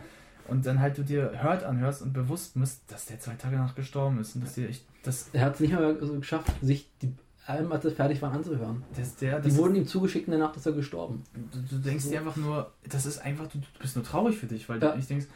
Und 0.49 0.67
dann 0.67 0.81
halt 0.81 0.99
du 0.99 1.03
dir 1.03 1.33
Hurt 1.43 1.65
anhörst 1.65 2.03
und 2.03 2.13
bewusst 2.13 2.53
bist, 2.55 2.83
dass 2.89 3.07
der 3.07 3.19
zwei 3.21 3.35
Tage 3.35 3.57
danach 3.57 3.75
gestorben 3.75 4.21
ist 4.21 4.35
und 4.35 4.45
dass 4.45 4.55
dir 4.55 4.69
echt, 4.69 4.85
das, 5.03 5.29
Er 5.33 5.47
hat 5.47 5.55
es 5.55 5.61
nicht 5.61 5.73
mal 5.73 5.97
so 6.01 6.15
geschafft, 6.19 6.51
sich 6.63 6.89
die 7.03 7.13
Alben, 7.47 7.71
als 7.73 7.83
sie 7.85 7.91
fertig 7.91 8.21
waren, 8.23 8.33
anzuhören. 8.33 8.83
das 8.97 9.17
der, 9.17 9.41
Die 9.41 9.49
das 9.49 9.59
wurden 9.59 9.75
ihm 9.75 9.87
zugeschickt 9.87 10.27
in 10.27 10.33
der 10.33 10.41
Nacht, 10.41 10.57
ist 10.57 10.65
er 10.67 10.73
gestorben. 10.73 11.23
du, 11.53 11.77
du 11.77 11.83
denkst 11.83 12.09
dir 12.09 12.19
einfach 12.21 12.37
nur, 12.37 12.73
das 12.89 13.05
ist 13.07 13.19
einfach, 13.19 13.47
du, 13.49 13.59
du 13.59 13.65
bist 13.81 13.97
nur 13.97 14.05
traurig 14.05 14.37
für 14.39 14.47
dich, 14.47 14.69
weil 14.69 14.83
Ja. 14.83 14.91
du 14.93 14.97
nicht 14.97 15.11
denkst, 15.11 15.27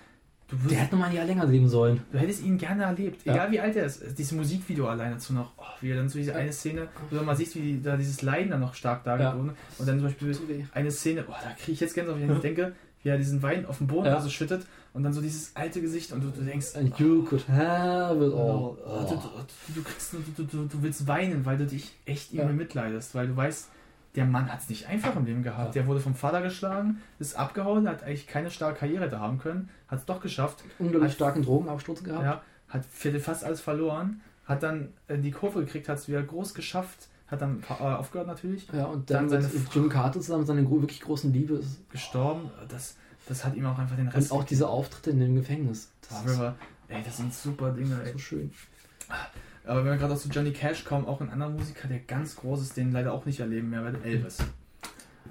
du 0.48 0.56
wirst 0.62 0.70
Der 0.70 0.78
hätte 0.80 0.92
noch 0.94 1.00
mal 1.00 1.10
ein 1.10 1.14
Jahr 1.16 1.26
länger 1.26 1.44
leben 1.44 1.68
sollen. 1.68 2.00
Du 2.10 2.18
hättest 2.18 2.42
ihn 2.42 2.56
gerne 2.56 2.84
erlebt, 2.84 3.26
Ja. 3.26 3.34
egal 3.34 3.50
wie 3.50 3.60
alt 3.60 3.76
er 3.76 3.84
ist. 3.84 4.02
Dieses 4.18 4.32
Musikvideo 4.32 4.88
allein 4.88 5.12
dazu 5.12 5.34
noch, 5.34 5.52
oh, 5.58 5.62
wie 5.82 5.90
er 5.90 5.96
dann 5.96 6.08
so 6.08 6.18
diese 6.18 6.34
eine 6.34 6.50
Szene, 6.52 6.88
wo 7.10 7.16
du 7.16 7.22
mal 7.22 7.36
siehst, 7.36 7.54
wie 7.56 7.60
die, 7.60 7.82
da 7.82 7.96
dieses 7.98 8.22
Leiden 8.22 8.50
dann 8.52 8.60
noch 8.60 8.72
stark 8.74 9.04
dargestellt 9.04 9.34
Ja. 9.36 9.42
wurde. 9.42 9.54
Und 9.78 9.86
dann 9.88 9.98
zum 9.98 10.06
Beispiel 10.08 10.66
eine 10.72 10.90
Szene, 10.90 11.24
oh, 11.28 11.32
da 11.32 11.50
kriege 11.58 11.72
ich 11.72 11.80
jetzt 11.80 11.94
Gänsehaut, 11.94 12.20
wenn 12.20 12.32
ich 12.32 12.38
denke, 12.42 12.72
wie 13.02 13.10
er 13.10 13.18
diesen 13.18 13.42
Wein 13.42 13.66
auf 13.66 13.76
den 13.78 13.86
Boden 13.86 14.06
Ja. 14.06 14.18
so 14.20 14.30
schüttet 14.30 14.66
und 14.94 15.02
dann 15.02 15.12
so 15.12 15.20
dieses 15.20 15.54
alte 15.54 15.80
Gesicht 15.80 16.12
und 16.12 16.22
du, 16.22 16.30
du 16.30 16.42
denkst, 16.42 16.74
And 16.76 16.98
you 16.98 17.22
could 17.24 17.46
have 17.48 18.16
it 18.16 18.32
all. 18.32 18.38
oh, 18.38 18.76
du, 19.08 19.14
du, 19.16 19.74
du, 19.74 19.82
kriegst, 19.82 20.12
du, 20.12 20.18
du, 20.36 20.42
du, 20.44 20.64
du 20.66 20.82
willst 20.82 21.06
weinen, 21.06 21.44
weil 21.46 21.56
du 21.58 21.66
dich 21.66 21.92
echt 22.04 22.32
ihm 22.32 22.38
Ja. 22.40 22.46
mitleidest, 22.46 23.14
weil 23.14 23.28
du 23.28 23.36
weißt, 23.36 23.68
der 24.16 24.24
Mann 24.24 24.50
hat 24.52 24.60
es 24.60 24.68
nicht 24.68 24.88
einfach 24.88 25.14
im 25.16 25.26
Leben 25.26 25.42
gehabt. 25.42 25.74
Ja. 25.76 25.82
Der 25.82 25.86
wurde 25.86 26.00
vom 26.00 26.14
Vater 26.14 26.42
geschlagen, 26.42 27.00
ist 27.18 27.36
abgehauen, 27.38 27.86
hat 27.88 28.02
eigentlich 28.02 28.26
keine 28.26 28.50
starke 28.50 28.80
Karriere 28.80 29.04
hätte 29.04 29.20
haben 29.20 29.38
können, 29.38 29.68
hat 29.86 30.00
es 30.00 30.06
doch 30.06 30.20
geschafft, 30.20 30.64
Unglaublich 30.78 31.10
Hat- 31.10 31.16
starken 31.16 31.42
Drogenabsturz 31.42 32.02
gehabt. 32.02 32.24
ja, 32.24 32.42
hat 32.68 32.84
fast 33.20 33.44
alles 33.44 33.60
verloren, 33.60 34.20
hat 34.46 34.62
dann 34.62 34.88
äh, 35.08 35.18
die 35.18 35.30
Kurve 35.30 35.60
gekriegt, 35.60 35.88
hat 35.88 35.98
es 35.98 36.08
wieder 36.08 36.22
groß 36.22 36.54
geschafft, 36.54 37.08
hat 37.28 37.42
dann 37.42 37.62
äh, 37.68 37.82
aufgehört 37.82 38.26
natürlich, 38.26 38.66
Ja, 38.72 38.86
und 38.86 39.10
Dann 39.10 39.28
dann, 39.28 39.42
seine 39.42 39.54
mit 39.54 39.74
Jim 39.74 39.88
Carter 39.90 40.20
zusammen 40.20 40.46
seine 40.46 40.68
wirklich 40.68 41.02
großen 41.02 41.30
Liebe. 41.32 41.54
ist- 41.56 41.88
gestorben. 41.90 42.50
Das, 42.68 42.96
das 43.28 43.44
hat 43.44 43.54
ihm 43.54 43.66
auch 43.66 43.78
einfach 43.78 43.96
den 43.96 44.06
Und 44.08 44.14
Rest. 44.14 44.32
auch 44.32 44.44
diese 44.44 44.68
Auftritte 44.68 45.10
in 45.10 45.20
dem 45.20 45.34
Gefängnis. 45.36 45.90
Das 46.08 46.24
ist 46.24 46.30
River, 46.32 46.56
ey, 46.88 47.02
das 47.04 47.16
sind 47.18 47.32
super 47.34 47.70
Dinge. 47.72 48.00
Ey. 48.04 48.12
so 48.12 48.18
schön. 48.18 48.50
Aber 49.64 49.80
wenn 49.84 49.92
wir 49.92 49.96
gerade 49.98 50.14
auch 50.14 50.18
zu 50.18 50.28
Johnny 50.28 50.52
Cash 50.52 50.84
kommen, 50.84 51.06
auch 51.06 51.20
ein 51.20 51.30
anderer 51.30 51.50
Musiker, 51.50 51.88
der 51.88 51.98
ganz 52.00 52.36
groß 52.36 52.62
ist, 52.62 52.76
den 52.76 52.92
leider 52.92 53.12
auch 53.12 53.26
nicht 53.26 53.40
erleben 53.40 53.70
mehr, 53.70 53.84
weil 53.84 53.96
Elvis. 54.02 54.38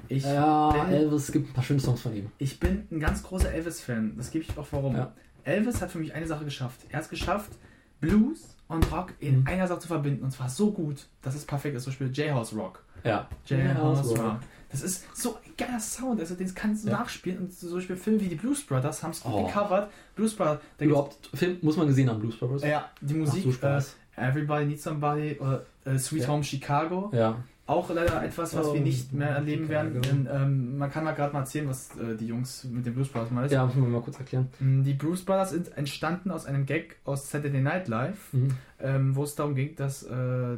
Ich, 0.09 0.23
Ja, 0.23 0.69
bin, 0.71 0.93
Elvis, 0.93 1.31
gibt 1.31 1.49
ein 1.49 1.53
paar 1.53 1.63
schöne 1.63 1.79
Songs 1.79 2.01
von 2.01 2.15
ihm. 2.15 2.29
ich 2.37 2.59
bin 2.59 2.87
ein 2.91 2.99
ganz 2.99 3.23
großer 3.23 3.51
Elvis-Fan. 3.51 4.13
Das 4.15 4.31
gebe 4.31 4.45
ich 4.45 4.57
auch 4.57 4.67
warum. 4.71 4.95
Ja. 4.95 5.11
Elvis 5.43 5.81
hat 5.81 5.91
für 5.91 5.97
mich 5.99 6.13
eine 6.13 6.27
Sache 6.27 6.45
geschafft. 6.45 6.81
Er 6.89 6.97
hat 6.97 7.03
es 7.05 7.09
geschafft, 7.09 7.51
Blues 7.99 8.55
und 8.67 8.89
Rock 8.91 9.13
in 9.19 9.39
Mhm. 9.41 9.47
einer 9.47 9.67
Sache 9.67 9.79
zu 9.79 9.87
verbinden. 9.87 10.23
Und 10.23 10.31
zwar 10.31 10.49
so 10.49 10.71
gut, 10.71 11.07
dass 11.21 11.35
es 11.35 11.45
perfekt 11.45 11.75
ist. 11.75 11.83
Zum 11.83 11.91
Beispiel 11.93 12.11
J-House 12.11 12.53
Rock. 12.55 12.83
Ja. 13.03 13.27
Jailhouse 13.45 14.17
Rock. 14.17 14.39
Das 14.71 14.81
ist 14.81 15.05
so 15.15 15.35
ein 15.35 15.53
geiler 15.57 15.79
Sound, 15.79 16.19
also 16.19 16.35
den 16.35 16.53
kannst 16.53 16.85
du 16.85 16.89
Ja. 16.89 16.99
nachspielen. 16.99 17.39
Und 17.39 17.53
zum 17.57 17.73
Beispiel 17.73 17.95
Filme 17.95 18.19
wie 18.21 18.27
die 18.27 18.35
Blues 18.35 18.63
Brothers 18.63 19.01
haben 19.03 19.11
es 19.11 19.21
gut 19.21 19.33
Oh. 19.33 19.45
gecovert. 19.45 19.89
Blues 20.15 20.35
Brothers, 20.35 20.59
da 20.77 20.85
Überhaupt, 20.85 21.29
Film 21.33 21.57
muss 21.61 21.77
man 21.77 21.87
gesehen 21.87 22.09
haben, 22.09 22.19
Blues 22.19 22.37
Brothers. 22.37 22.63
ja, 22.63 22.89
die 23.01 23.13
Musik, 23.13 23.43
so 23.61 23.67
äh, 23.67 23.81
Everybody 24.17 24.65
Needs 24.65 24.83
Somebody 24.83 25.37
oder 25.39 25.65
äh, 25.85 25.97
Sweet 25.97 26.23
Ja. 26.23 26.27
Home 26.29 26.43
Chicago. 26.43 27.09
Ja. 27.13 27.37
Auch 27.67 27.89
leider 27.89 28.23
etwas, 28.23 28.55
was 28.55 28.67
Oh, 28.67 28.73
wir 28.75 28.79
nicht 28.81 29.11
mehr 29.11 29.27
erleben 29.29 29.67
werden. 29.67 30.01
Denn, 30.01 30.27
ähm, 30.31 30.77
man 30.77 30.89
kann 30.89 31.03
mal 31.03 31.11
gerade 31.11 31.33
mal 31.33 31.41
erzählen, 31.41 31.67
was 31.67 31.89
äh, 31.97 32.15
die 32.15 32.27
Jungs 32.27 32.63
mit 32.63 32.85
den 32.85 32.93
Blues 32.93 33.09
Brothers 33.09 33.29
mal 33.29 33.45
ist. 33.45 33.51
Ja, 33.51 33.65
müssen 33.65 33.81
wir 33.81 33.89
mal 33.89 34.01
kurz 34.01 34.17
erklären. 34.17 34.47
Mm, 34.61 34.83
Die 34.83 34.93
Blues 34.93 35.25
Brothers 35.25 35.49
sind 35.49 35.77
entstanden 35.77 36.31
aus 36.31 36.45
einem 36.45 36.65
Gag 36.65 36.95
aus 37.03 37.29
Saturday 37.29 37.59
Night 37.59 37.89
Live, 37.89 38.31
Mhm. 38.31 38.47
ähm, 38.79 39.15
wo 39.17 39.23
es 39.23 39.35
darum 39.35 39.53
ging, 39.53 39.75
dass 39.75 40.03
äh, 40.03 40.07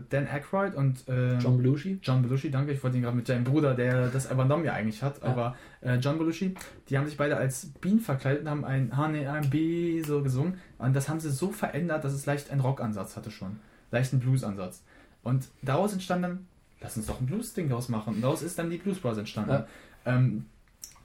Dan 0.10 0.28
Aykroyd 0.32 0.76
und 0.76 1.08
äh, 1.10 1.40
John 1.40 1.58
Belushi. 1.58 1.98
John 2.04 2.22
Belushi, 2.22 2.52
danke, 2.52 2.74
ich 2.74 2.84
wollte 2.84 2.98
ihn 2.98 3.02
gerade 3.04 3.18
mit 3.18 3.26
seinem 3.26 3.44
Bruder, 3.44 3.74
der 3.74 4.10
das 4.10 4.32
übernommen 4.32 4.64
ja 4.66 4.74
eigentlich 4.74 5.02
hat, 5.02 5.20
Ja. 5.24 5.30
aber 5.30 5.56
äh, 5.82 5.96
John 5.96 6.20
Belushi, 6.20 6.54
die 6.90 6.98
haben 7.00 7.08
sich 7.08 7.18
beide 7.18 7.38
als 7.38 7.72
Bienen 7.82 8.02
verkleidet 8.02 8.44
und 8.44 8.50
haben 8.52 8.66
ein 8.66 8.96
Honey, 8.96 9.26
I'm 9.28 9.50
Bee 9.50 10.04
so 10.06 10.22
gesungen 10.22 10.60
und 10.78 10.96
das 10.96 11.10
haben 11.10 11.20
sie 11.20 11.32
so 11.32 11.50
verändert, 11.52 12.04
dass 12.04 12.14
es 12.14 12.28
leicht 12.28 12.52
einen 12.52 12.62
Rockansatz 12.62 13.18
hatte 13.18 13.32
schon, 13.32 13.60
leicht 13.90 14.14
einen 14.14 14.22
Bluesansatz. 14.22 14.84
Und 15.24 15.50
daraus 15.64 15.92
entstand 15.94 16.24
dann, 16.24 16.48
lass 16.82 16.98
uns 16.98 17.06
doch 17.08 17.20
ein 17.20 17.26
Blues-Ding 17.26 17.70
daraus 17.70 17.90
machen 17.90 18.16
und 18.16 18.22
daraus 18.22 18.42
ist 18.42 18.58
dann 18.60 18.70
die 18.70 18.78
Blues 18.78 19.00
Brothers 19.00 19.20
entstanden. 19.20 19.52
Ja. 19.52 19.66
Ähm, 20.06 20.46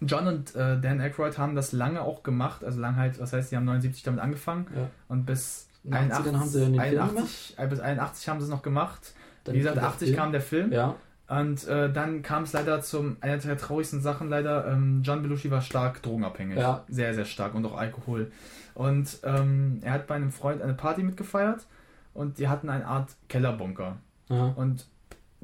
John 0.00 0.26
und 0.26 0.54
äh, 0.54 0.80
Dan 0.80 1.00
Aykroyd 1.00 1.38
haben 1.38 1.54
das 1.54 1.72
lange 1.72 2.02
auch 2.02 2.22
gemacht, 2.22 2.64
also 2.64 2.80
lang 2.80 2.96
halt, 2.96 3.18
was 3.20 3.32
heißt, 3.32 3.52
die 3.52 3.56
haben 3.56 3.64
79 3.64 4.02
damit 4.02 4.20
angefangen 4.20 4.66
Ja. 4.76 4.90
und 5.08 5.24
bis 5.24 5.68
In 5.84 5.92
den 5.92 6.12
80ern 6.12 6.38
haben 6.38 6.48
sie 6.48 6.60
den 6.60 6.74
Film 6.74 7.00
81, 7.00 7.54
äh, 7.58 7.66
bis 7.68 7.80
81 7.80 8.28
haben 8.28 8.40
sie 8.40 8.44
es 8.44 8.50
noch 8.50 8.62
gemacht. 8.62 9.14
Dann 9.44 9.54
Wie 9.54 9.58
gesagt, 9.58 9.76
der 9.76 9.84
80 9.84 10.08
Film. 10.08 10.18
kam 10.18 10.32
der 10.32 10.40
Film. 10.40 10.72
Ja. 10.72 10.96
Und 11.26 11.66
äh, 11.68 11.90
dann 11.90 12.22
kam 12.22 12.42
es 12.42 12.52
leider 12.52 12.82
zum, 12.82 13.16
einer 13.22 13.38
der 13.38 13.56
traurigsten 13.56 14.00
Sachen 14.02 14.28
leider, 14.28 14.66
ähm, 14.66 15.00
John 15.02 15.22
Belushi 15.22 15.50
war 15.50 15.62
stark 15.62 16.02
drogenabhängig. 16.02 16.58
Ja. 16.58 16.84
Sehr, 16.88 17.14
sehr 17.14 17.24
stark 17.24 17.54
und 17.54 17.64
auch 17.64 17.76
Alkohol. 17.76 18.30
Und 18.74 19.18
ähm, 19.22 19.78
er 19.82 19.92
hat 19.92 20.06
bei 20.06 20.16
einem 20.16 20.32
Freund 20.32 20.60
eine 20.60 20.74
Party 20.74 21.02
mitgefeiert 21.02 21.66
und 22.12 22.38
die 22.38 22.48
hatten 22.48 22.68
eine 22.68 22.86
Art 22.86 23.10
Kellerbunker. 23.28 23.96
ja. 24.28 24.52
Und 24.56 24.86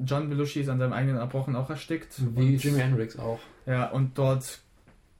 John 0.05 0.29
Belushi 0.29 0.61
ist 0.61 0.69
an 0.69 0.79
seinem 0.79 0.93
eigenen 0.93 1.17
Erbrochen 1.17 1.55
auch 1.55 1.69
erstickt. 1.69 2.13
Wie 2.35 2.55
Jimi 2.55 2.79
Hendrix 2.79 3.17
auch. 3.19 3.39
Ja, 3.65 3.89
und 3.89 4.17
dort 4.17 4.59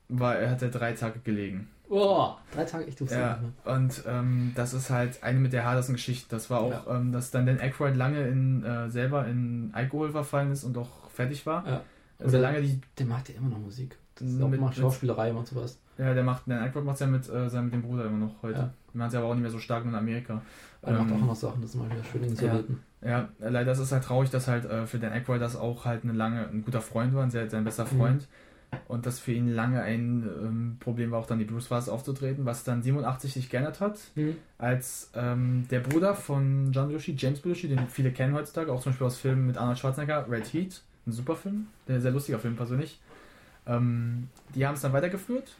war, 0.10 0.36
er 0.36 0.52
hat 0.52 0.62
er 0.62 0.70
drei 0.70 0.94
Tage 0.94 1.20
gelegen. 1.20 1.68
Oh, 1.90 2.32
drei 2.53 2.64
Tage, 2.64 2.86
ich 2.86 2.99
wusste 3.02 3.16
Ja, 3.16 3.38
nicht 3.38 3.66
mehr. 3.66 3.76
und 3.76 4.03
ähm, 4.08 4.52
das 4.56 4.74
ist 4.74 4.90
halt 4.90 5.24
eine 5.24 5.40
mit 5.40 5.52
der 5.52 5.64
härtesten 5.64 5.95
Geschichten. 5.95 6.28
Das 6.30 6.49
war 6.49 6.62
auch, 6.62 6.88
ähm, 6.95 7.12
dass 7.12 7.32
dann 7.32 7.45
Dan 7.45 7.60
Aykroyd 7.60 7.95
lange 7.98 8.28
in, 8.28 8.64
äh, 8.64 8.90
selber 8.90 9.28
in 9.28 9.72
Alkohol 9.74 10.12
verfallen 10.12 10.52
ist 10.52 10.64
und 10.64 10.78
auch 10.78 11.10
fertig 11.10 11.45
war. 11.45 11.68
Ja. 11.68 11.82
Also 12.20 12.38
lange 12.38 12.62
die, 12.62 12.80
Der 12.98 13.06
macht 13.08 13.28
ja 13.30 13.36
immer 13.36 13.49
noch 13.49 13.60
Musik. 13.60 13.98
Das 14.16 14.28
ist 14.30 14.41
auch 14.41 14.48
Mit- 14.48 14.62
mal 14.62 14.68
mit- 14.68 14.78
Schauspielerei 14.78 15.34
und 15.34 15.48
sowas. 15.48 15.80
ja, 15.98 16.14
der 16.14 16.24
macht, 16.24 16.44
Dan 16.45 16.60
Aykroyd 16.64 16.86
macht 16.86 16.99
ja 17.02 17.08
mit, 17.08 17.28
äh, 17.30 17.49
seinem- 17.49 17.66
mit 17.66 17.74
dem 17.74 17.82
Bruder 17.82 18.06
immer 18.06 18.20
noch 18.26 18.36
heute. 18.41 18.60
Ja. 18.60 18.74
Die 18.94 18.98
machen 18.98 19.08
es 19.08 19.14
ja 19.14 19.20
aber 19.20 19.30
auch 19.30 19.34
nicht 19.34 19.41
mehr 19.41 19.52
so 19.52 19.60
stark 19.60 19.84
in 19.84 19.94
Amerika. 19.95 20.41
Er 20.84 20.94
macht 20.94 21.12
Ähm, 21.12 21.18
auch 21.24 21.26
noch 21.28 21.36
Sachen, 21.36 21.62
das 21.62 21.72
ist 21.72 21.76
mal 21.76 21.90
wieder 21.90 22.03
schön 22.06 22.24
in 22.24 22.30
ja. 22.30 22.36
Sowjeten. 22.36 22.76
Ja, 22.76 22.82
leider 23.02 23.72
ist 23.72 23.80
es 23.80 23.91
halt 23.91 24.03
traurig, 24.03 24.30
dass 24.30 24.48
halt 24.48 24.65
äh, 24.65 24.86
für 24.86 24.99
Dan 24.99 25.11
Aykroyd 25.11 25.41
das 25.41 25.56
auch 25.56 25.86
halt 25.86 26.03
eine 26.03 26.14
lange, 26.14 26.48
ein 26.48 26.64
guter 26.64 26.82
Freund 26.82 27.14
war, 27.14 27.23
ein 27.23 27.32
sehr, 27.32 27.49
sein 27.49 27.64
bester 27.64 27.86
Freund. 27.86 28.28
Und 28.88 29.06
dass 29.06 29.19
für 29.19 29.34
ihn 29.34 29.49
lange 29.53 29.82
ein 29.82 30.23
ähm, 30.23 30.78
Problem 30.80 31.11
war, 31.11 31.19
auch 31.19 31.26
dann 31.26 31.40
die 31.40 31.45
Blues 31.45 31.68
Brothers 31.68 31.90
aufzutreten, 31.90 32.45
was 32.45 32.64
dann 32.64 32.82
87 32.82 33.34
sich 33.34 33.49
geändert 33.49 33.82
hat, 33.82 33.99
Mhm. 34.15 34.38
als 34.57 35.11
ähm, 35.14 35.65
der 35.69 35.82
Bruder 35.82 36.15
von 36.15 36.72
John 36.72 36.88
Belushi, 36.88 37.15
James 37.18 37.41
Belushi, 37.41 37.68
den 37.68 37.88
viele 37.90 38.11
kennen 38.11 38.34
heutzutage, 38.34 38.72
auch 38.72 38.82
zum 38.82 38.94
Beispiel 38.94 39.07
aus 39.07 39.18
Filmen 39.18 39.45
mit 39.45 39.57
Arnold 39.57 39.78
Schwarzenegger, 39.78 40.26
Red 40.30 40.53
Heat, 40.53 40.82
ein 41.06 41.11
super 41.11 41.36
Film, 41.36 41.68
der 41.90 41.99
sehr 41.99 42.11
lustiger 42.11 42.40
Film 42.40 42.56
persönlich. 42.56 43.02
Ähm, 43.68 44.30
die 44.56 44.65
haben 44.65 44.76
es 44.76 44.82
dann 44.82 44.94
weitergeführt, 44.94 45.57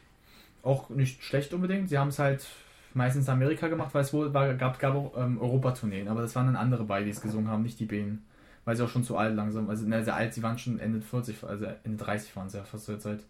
auch 0.64 0.90
nicht 0.90 1.22
schlecht 1.22 1.54
unbedingt. 1.54 1.90
Sie 1.90 1.98
haben 1.98 2.10
es 2.10 2.20
halt 2.20 2.46
meistens 2.96 3.28
in 3.28 3.34
Amerika 3.34 3.68
gemacht, 3.68 3.94
weil 3.94 4.02
es 4.04 4.14
wohl 4.14 4.34
war, 4.34 4.54
gab, 4.56 4.80
gab 4.80 4.96
auch 4.96 5.14
ähm, 5.18 5.40
Europatourneen, 5.40 6.08
aber 6.08 6.22
das 6.22 6.36
waren 6.36 6.48
dann 6.48 6.56
andere 6.56 6.84
bei, 6.84 7.04
die 7.04 7.10
es 7.10 7.22
gesungen 7.22 7.50
haben, 7.50 7.64
nicht 7.64 7.80
die 7.80 7.86
Bänen. 7.86 8.26
Weil 8.64 8.76
sie 8.76 8.84
auch 8.84 8.90
schon 8.90 9.04
zu 9.04 9.18
alt 9.18 9.36
langsam, 9.36 9.70
also 9.70 9.88
ne, 9.88 10.04
sehr 10.04 10.16
alt, 10.16 10.34
sie 10.36 10.44
waren 10.44 10.58
schon 10.60 10.78
Ende 10.80 11.02
40, 11.02 11.44
also 11.44 11.66
Ende 11.84 12.04
30 12.04 12.36
waren 12.36 12.48
sie 12.50 12.58
ja 12.60 12.64
fast 12.64 12.86
zur 12.86 13.00
Zeit. 13.00 13.22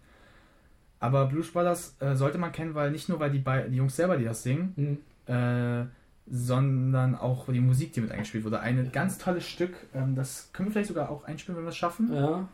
Aber 1.00 1.26
Blues 1.28 1.52
Brothers 1.52 1.96
äh, 2.00 2.16
sollte 2.16 2.38
man 2.38 2.52
kennen, 2.52 2.76
weil 2.76 2.92
nicht 2.92 3.08
nur 3.10 3.20
weil 3.20 3.32
die, 3.32 3.40
Be 3.40 3.66
die 3.70 3.78
Jungs 3.78 3.96
selber, 3.96 4.18
die 4.18 4.26
das 4.26 4.44
singen, 4.44 4.74
Mhm. 4.76 5.34
äh, 5.34 5.86
sondern 6.30 7.16
auch 7.16 7.48
die 7.52 7.60
Musik, 7.60 7.94
die 7.94 8.02
mit 8.02 8.12
eingespielt 8.12 8.44
wurde. 8.44 8.60
Ein 8.60 8.92
ganz 8.92 9.18
tolles 9.18 9.48
Stück, 9.48 9.74
ähm, 9.94 10.16
das 10.16 10.50
können 10.54 10.70
wir 10.70 10.74
vielleicht 10.74 10.90
sogar 10.90 11.10
auch 11.10 11.24
einspielen, 11.26 11.58
wenn 11.58 11.66
wir 11.66 11.70
es 11.70 11.78
schaffen, 11.78 12.14
Ja. 12.14 12.48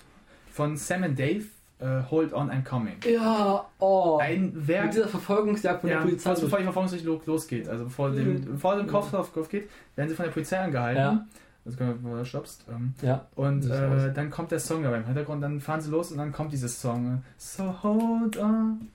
von 0.52 0.78
Sam 0.78 1.04
and 1.04 1.20
Dave, 1.20 1.46
äh, 1.80 2.02
Hold 2.10 2.34
On 2.34 2.49
I'm 2.49 2.64
Coming. 2.64 2.95
Ja, 3.10 3.66
oh. 3.80 4.18
Ein 4.20 4.52
Werk, 4.68 4.86
Mit 4.86 4.94
dieser 4.95 5.08
Verfolgungsjagd 5.08 5.82
von 5.82 5.90
ja, 5.90 5.98
der 5.98 6.04
Polizei. 6.04 6.30
kurz 6.30 6.41
bevor 6.41 6.58
die 6.60 6.64
Verfolgungsjagd 6.64 7.26
losgeht, 7.28 7.70
also 7.70 7.84
bevor, 7.86 8.12
dem, 8.12 8.34
Mhm. 8.34 8.45
bevor 8.54 8.76
dem 8.78 8.88
Kopf 8.88 9.12
geht, 9.49 9.70
werden 9.95 10.10
sie 10.10 10.16
von 10.16 10.26
der 10.26 10.32
Polizei 10.32 10.60
angehalten. 10.60 11.02
Ja. 11.02 11.26
Wenn 11.66 12.02
du 12.02 12.24
stoppst. 12.26 12.64
Ähm, 12.70 12.94
ja. 13.02 13.28
und 13.36 13.70
äh, 13.70 14.14
dann 14.14 14.30
kommt 14.30 14.52
der 14.52 14.60
Song 14.60 14.84
dabei 14.84 14.98
im 14.98 15.06
Hintergrund, 15.06 15.44
dann 15.44 15.60
fahren 15.60 15.82
sie 15.82 15.91
los 15.91 16.12
und 16.12 16.18
dann 16.18 16.32
kommt 16.32 16.54
dieses 16.54 16.80
Song. 16.80 17.22
So 17.38 17.84
hold 17.84 18.38
on, 18.38 18.88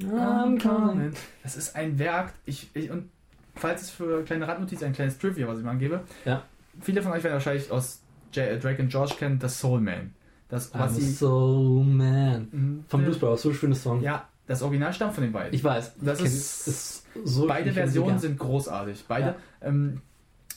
I'm 0.00 0.62
coming. 0.62 1.12
Das 1.42 1.56
ist 1.56 1.74
ein 1.74 1.98
Werk. 1.98 2.32
Ich, 2.44 2.70
ich, 2.74 2.92
und 2.92 3.10
falls 3.56 3.82
es 3.82 3.90
für 3.90 4.22
kleine 4.22 4.46
Randnotiz 4.46 4.84
ein 4.84 4.92
kleines 4.92 5.18
Trivia, 5.18 5.48
was 5.48 5.58
ich 5.58 5.64
mal 5.64 5.72
angebe. 5.72 6.00
Ja. 6.24 6.42
Viele 6.80 7.02
von 7.02 7.10
euch 7.12 7.24
werden 7.24 7.34
wahrscheinlich 7.34 7.70
aus 7.72 8.00
J 8.32 8.46
äh, 8.46 8.58
Drake 8.58 8.80
and 8.82 8.90
George 8.90 9.14
kennen, 9.18 9.38
das 9.40 9.58
Soul 9.58 9.80
Man. 9.80 10.14
Das, 10.52 10.70
was 10.74 10.98
I'm 10.98 11.16
so 11.16 11.82
man. 11.82 12.48
Mhm. 12.52 12.84
Vom 12.86 13.02
Blues 13.04 13.18
Brothers, 13.18 13.40
so 13.40 13.54
schönes 13.54 13.82
Song. 13.82 14.02
Ja, 14.02 14.28
das 14.46 14.60
Original 14.60 14.92
stammt 14.92 15.14
von 15.14 15.24
den 15.24 15.32
beiden. 15.32 15.54
Ich 15.54 15.64
weiß. 15.64 15.92
Das 16.02 16.18
Kenn- 16.18 16.26
ist- 16.26 16.68
ist 16.68 17.06
so 17.24 17.46
Beide 17.46 17.72
Versionen 17.72 18.18
sind 18.18 18.38
großartig. 18.38 19.06
Beide. 19.08 19.34
Ähm, 19.62 20.02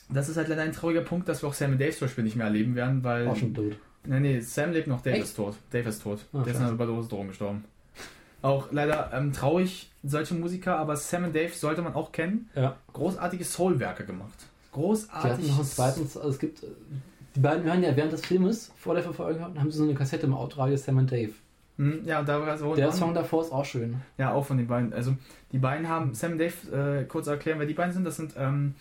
das 0.09 0.27
ist 0.27 0.35
halt 0.35 0.49
leider 0.49 0.63
ein 0.63 0.73
trauriger 0.73 0.99
Punkt, 1.01 1.29
dass 1.29 1.41
wir 1.41 1.47
auch 1.49 1.53
Sam 1.53 1.71
und 1.71 1.79
Dave 1.81 1.93
zum 1.93 2.07
Beispiel 2.07 2.25
nicht 2.25 2.35
mehr 2.35 2.47
erleben 2.47 2.75
werden, 2.75 3.05
weil. 3.05 3.25
auch 3.27 3.37
schon 3.37 3.53
tot. 3.53 3.77
Nee, 4.05 4.19
nee, 4.19 4.39
Sam 4.41 4.71
lebt 4.73 4.87
noch, 4.87 4.99
Dave 5.01 5.15
Echt? 5.15 5.27
ist 5.27 5.35
tot. 5.37 5.55
Dave 5.71 5.87
ist 5.87 6.03
tot. 6.03 6.19
Ah, 6.33 6.43
Der 6.43 6.51
ist 6.53 6.57
an 6.59 6.65
einer 6.65 6.73
Überdose 6.73 7.07
Drogen 7.07 7.29
gestorben. 7.29 7.63
Auch 8.41 8.67
leider 8.71 9.11
ähm, 9.13 9.31
traurig, 9.31 9.89
solche 10.03 10.33
Musiker, 10.35 10.77
aber 10.77 10.97
Sam 10.97 11.23
und 11.23 11.35
Dave 11.35 11.53
sollte 11.53 11.81
man 11.81 11.93
auch 11.95 12.11
kennen. 12.11 12.49
Ja. 12.53 12.75
Großartige 12.91 13.45
Soul-Werke 13.45 14.03
gemacht. 14.05 14.33
Die 14.67 14.73
Großartig. 14.73 15.31
hatten 15.31 15.47
noch 15.47 15.59
ein 15.59 15.65
zweites, 15.65 16.17
also 16.17 16.29
es 16.31 16.37
gibt, 16.39 16.61
äh, 16.63 16.67
die 17.35 17.39
beiden 17.39 17.63
hören 17.63 17.83
ja 17.83 17.95
während 17.95 18.13
des 18.13 18.25
Filmes 18.25 18.71
vor 18.77 18.93
der 18.93 19.03
Verfolgung 19.03 19.41
haben 19.41 19.71
sie 19.71 19.77
so 19.77 19.83
eine 19.83 19.93
Kassette 19.93 20.25
im 20.25 20.33
Autoradio 20.33 20.77
Sam 20.77 20.97
and 20.99 21.11
Dave. 21.11 21.33
Hm, 21.77 22.03
ja, 22.05 22.21
und 22.21 22.29
da 22.29 22.39
war 22.39 22.57
so 22.57 22.73
Der 22.73 22.91
Song 22.91 23.13
davor 23.13 23.41
ist 23.41 23.51
auch 23.51 23.65
schön. 23.65 23.97
Ja, 24.17 24.33
auch 24.33 24.45
von 24.45 24.57
den 24.57 24.67
beiden. 24.67 24.93
Also 24.93 25.15
die 25.51 25.57
beiden 25.57 25.89
haben, 25.89 26.13
Sam 26.13 26.33
und 26.33 26.37
Dave, 26.37 27.01
äh, 27.01 27.03
kurz 27.05 27.27
erklären, 27.27 27.59
wer 27.59 27.65
die 27.65 27.73
beiden 27.73 27.93
sind. 27.93 28.05
Das 28.05 28.15
sind 28.15 28.33
ähm, 28.37 28.75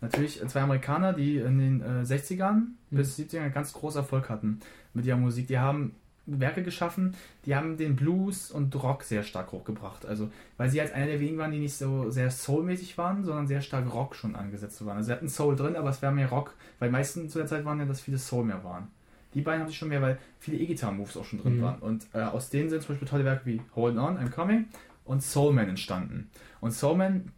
natürlich 0.00 0.44
zwei 0.48 0.62
Amerikaner, 0.62 1.12
die 1.12 1.36
in 1.36 1.58
den 1.58 1.80
äh, 1.80 2.02
60ern 2.02 2.62
bis 2.90 3.16
70ern 3.16 3.50
ganz 3.50 3.72
großen 3.72 4.00
Erfolg 4.00 4.28
hatten 4.28 4.58
mit 4.94 5.06
ihrer 5.06 5.16
Musik. 5.16 5.46
Die 5.46 5.58
haben 5.58 5.94
Werke 6.38 6.62
geschaffen, 6.62 7.16
die 7.46 7.56
haben 7.56 7.76
den 7.76 7.96
Blues 7.96 8.50
und 8.50 8.74
Rock 8.82 9.02
sehr 9.02 9.22
stark 9.22 9.50
hochgebracht. 9.52 10.04
Also, 10.06 10.30
weil 10.56 10.68
sie 10.70 10.80
als 10.80 10.92
einer 10.92 11.06
der 11.06 11.18
wenigen 11.18 11.38
waren, 11.38 11.50
die 11.50 11.58
nicht 11.58 11.74
so 11.74 12.10
sehr 12.10 12.30
soulmäßig 12.30 12.96
waren, 12.98 13.24
sondern 13.24 13.46
sehr 13.46 13.62
stark 13.62 13.92
Rock 13.92 14.14
schon 14.14 14.36
angesetzt 14.36 14.84
waren. 14.84 14.98
Also, 14.98 15.08
sie 15.08 15.12
hatten 15.12 15.28
Soul 15.28 15.56
drin, 15.56 15.76
aber 15.76 15.90
es 15.90 16.02
war 16.02 16.12
mehr 16.12 16.28
Rock, 16.28 16.54
weil 16.78 16.90
meisten 16.90 17.28
zu 17.28 17.38
der 17.38 17.46
Zeit 17.46 17.64
waren 17.64 17.78
ja, 17.80 17.86
dass 17.86 18.00
viele 18.00 18.18
Soul 18.18 18.44
mehr 18.44 18.62
waren. 18.62 18.88
Die 19.34 19.40
beiden 19.42 19.60
haben 19.62 19.68
sich 19.68 19.78
schon 19.78 19.88
mehr, 19.88 20.02
weil 20.02 20.18
viele 20.40 20.58
E-Gitarren-Moves 20.58 21.16
auch 21.16 21.24
schon 21.24 21.40
drin 21.40 21.58
Mhm. 21.58 21.62
waren. 21.62 21.78
Und 21.80 22.06
äh, 22.12 22.20
aus 22.20 22.50
denen 22.50 22.68
sind 22.68 22.82
zum 22.82 22.94
Beispiel 22.94 23.08
tolle 23.08 23.24
Werke 23.24 23.46
wie 23.46 23.60
Hold 23.76 23.96
On, 23.96 24.18
I'm 24.18 24.30
Coming 24.30 24.66
und 25.04 25.22
Soulman 25.22 25.68
entstanden. 25.68 26.30
Und 26.60 26.72
Soulman 26.72 27.30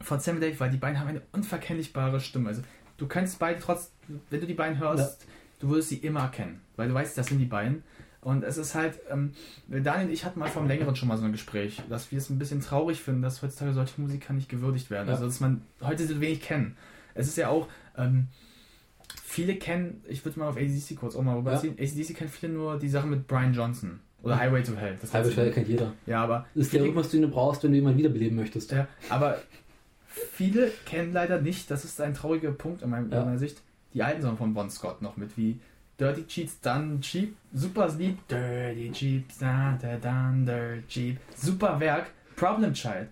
von 0.00 0.20
Sam 0.20 0.40
Dave, 0.40 0.58
weil 0.60 0.70
die 0.70 0.76
beiden 0.78 0.98
haben 0.98 1.08
eine 1.08 1.22
unverkennbare 1.32 2.20
Stimme. 2.20 2.48
Also 2.48 2.62
du 2.96 3.06
kannst 3.06 3.38
beide 3.38 3.60
trotz, 3.60 3.92
wenn 4.30 4.40
du 4.40 4.46
die 4.46 4.54
beiden 4.54 4.78
hörst, 4.78 5.26
du 5.58 5.68
würdest 5.68 5.88
sie 5.90 5.96
immer 5.98 6.20
erkennen, 6.20 6.60
weil 6.76 6.88
du 6.88 6.94
weißt, 6.94 7.18
das 7.18 7.26
sind 7.26 7.38
die 7.38 7.44
beiden. 7.46 7.82
Und 8.20 8.42
es 8.42 8.58
ist 8.58 8.74
halt, 8.74 8.98
ähm, 9.10 9.32
Daniel 9.68 10.08
und 10.08 10.12
ich 10.12 10.24
hatten 10.24 10.40
mal 10.40 10.48
vor 10.48 10.60
einem 10.62 10.68
längeren 10.68 10.96
schon 10.96 11.08
mal 11.08 11.16
so 11.16 11.24
ein 11.24 11.32
Gespräch, 11.32 11.80
dass 11.88 12.10
wir 12.10 12.18
es 12.18 12.28
ein 12.30 12.38
bisschen 12.38 12.60
traurig 12.60 13.00
finden, 13.00 13.22
dass 13.22 13.42
heutzutage 13.42 13.72
solche 13.72 14.00
Musiker 14.00 14.32
nicht 14.32 14.48
gewürdigt 14.48 14.90
werden. 14.90 15.06
Ja. 15.06 15.14
Also 15.14 15.26
dass 15.26 15.40
man 15.40 15.62
heute 15.80 16.06
so 16.06 16.20
wenig 16.20 16.42
kennen. 16.42 16.76
Es 17.14 17.28
ist 17.28 17.36
ja 17.36 17.48
auch, 17.48 17.68
ähm, 17.96 18.26
viele 19.24 19.54
kennen, 19.56 20.02
ich 20.08 20.24
würde 20.24 20.38
mal 20.40 20.48
auf 20.48 20.56
ACDC 20.56 20.96
kurz 20.96 21.14
auch 21.16 21.22
mal 21.22 21.36
rüberziehen, 21.36 21.74
ACDC 21.78 22.14
kennen 22.16 22.30
viele 22.30 22.52
nur 22.52 22.78
die 22.78 22.88
Sache 22.88 23.06
mit 23.06 23.26
Brian 23.28 23.54
Johnson 23.54 24.00
oder 24.22 24.36
Highway 24.38 24.62
to 24.64 24.74
Hell. 24.76 24.98
Das 25.00 25.12
Halbe 25.14 25.28
letzte- 25.28 25.40
Stelle 25.40 25.52
kennt 25.54 25.68
jeder. 25.68 25.92
Ja, 26.06 26.22
aber 26.24 26.46
Das 26.54 26.66
ist 26.66 26.72
der 26.74 26.82
Rhythmus, 26.82 27.10
den 27.10 27.22
du 27.22 27.28
brauchst, 27.28 27.62
wenn 27.62 27.70
du 27.70 27.76
jemanden 27.76 27.98
wiederbeleben 28.00 28.36
möchtest. 28.36 28.72
ja, 28.72 28.88
aber 29.10 29.38
viele 30.08 30.70
kennen 30.86 31.12
leider 31.12 31.40
nicht, 31.40 31.70
das 31.70 31.84
ist 31.84 32.00
ein 32.00 32.14
trauriger 32.14 32.50
Punkt 32.50 32.82
in, 32.82 32.90
meinem, 32.90 33.10
Ja. 33.12 33.20
in 33.20 33.26
meiner 33.26 33.38
Sicht, 33.38 33.62
die 33.94 34.02
alten 34.02 34.22
Songs 34.22 34.38
von 34.38 34.54
Bon 34.54 34.68
Scott 34.70 35.02
noch 35.02 35.16
mit, 35.16 35.36
wie 35.36 35.60
Dirty 35.98 36.24
Cheats 36.26 36.60
Done 36.60 37.00
Cheap, 37.00 37.36
super 37.52 37.88
Lied, 37.88 38.18
Dirty 38.28 38.90
Cheats 38.92 39.38
Done 39.38 39.78
Done 40.00 40.44
Dirt 40.46 40.88
Cheap, 40.88 41.18
super 41.34 41.78
Werk, 41.80 42.06
Problem 42.36 42.72
Child, 42.72 43.08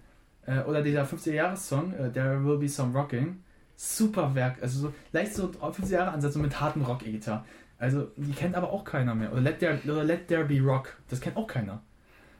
äh, 0.46 0.60
oder 0.60 0.82
dieser 0.82 1.04
50er-Jahres-Song, 1.04 1.92
äh, 1.94 2.10
There 2.12 2.44
Will 2.44 2.58
Be 2.58 2.68
Some 2.68 2.92
Rocking, 2.96 3.42
super 3.74 4.34
Werk, 4.34 4.58
also 4.62 4.78
so 4.88 4.94
leicht 5.12 5.34
so 5.34 5.48
50er-Jahre-Ansatz 5.48 6.36
mit 6.36 6.60
hartem 6.60 6.82
Rock-Gitarre. 6.82 7.44
Also, 7.78 8.10
die 8.16 8.32
kennt 8.32 8.54
aber 8.54 8.70
auch 8.72 8.84
keiner 8.84 9.14
mehr. 9.14 9.32
Oder 9.32 9.42
Let 9.42 9.58
There, 9.58 9.78
oder 9.84 10.04
Let 10.04 10.28
There 10.28 10.44
Be 10.44 10.60
Rock, 10.60 10.96
das 11.10 11.20
kennt 11.20 11.36
auch 11.36 11.46
keiner. 11.46 11.82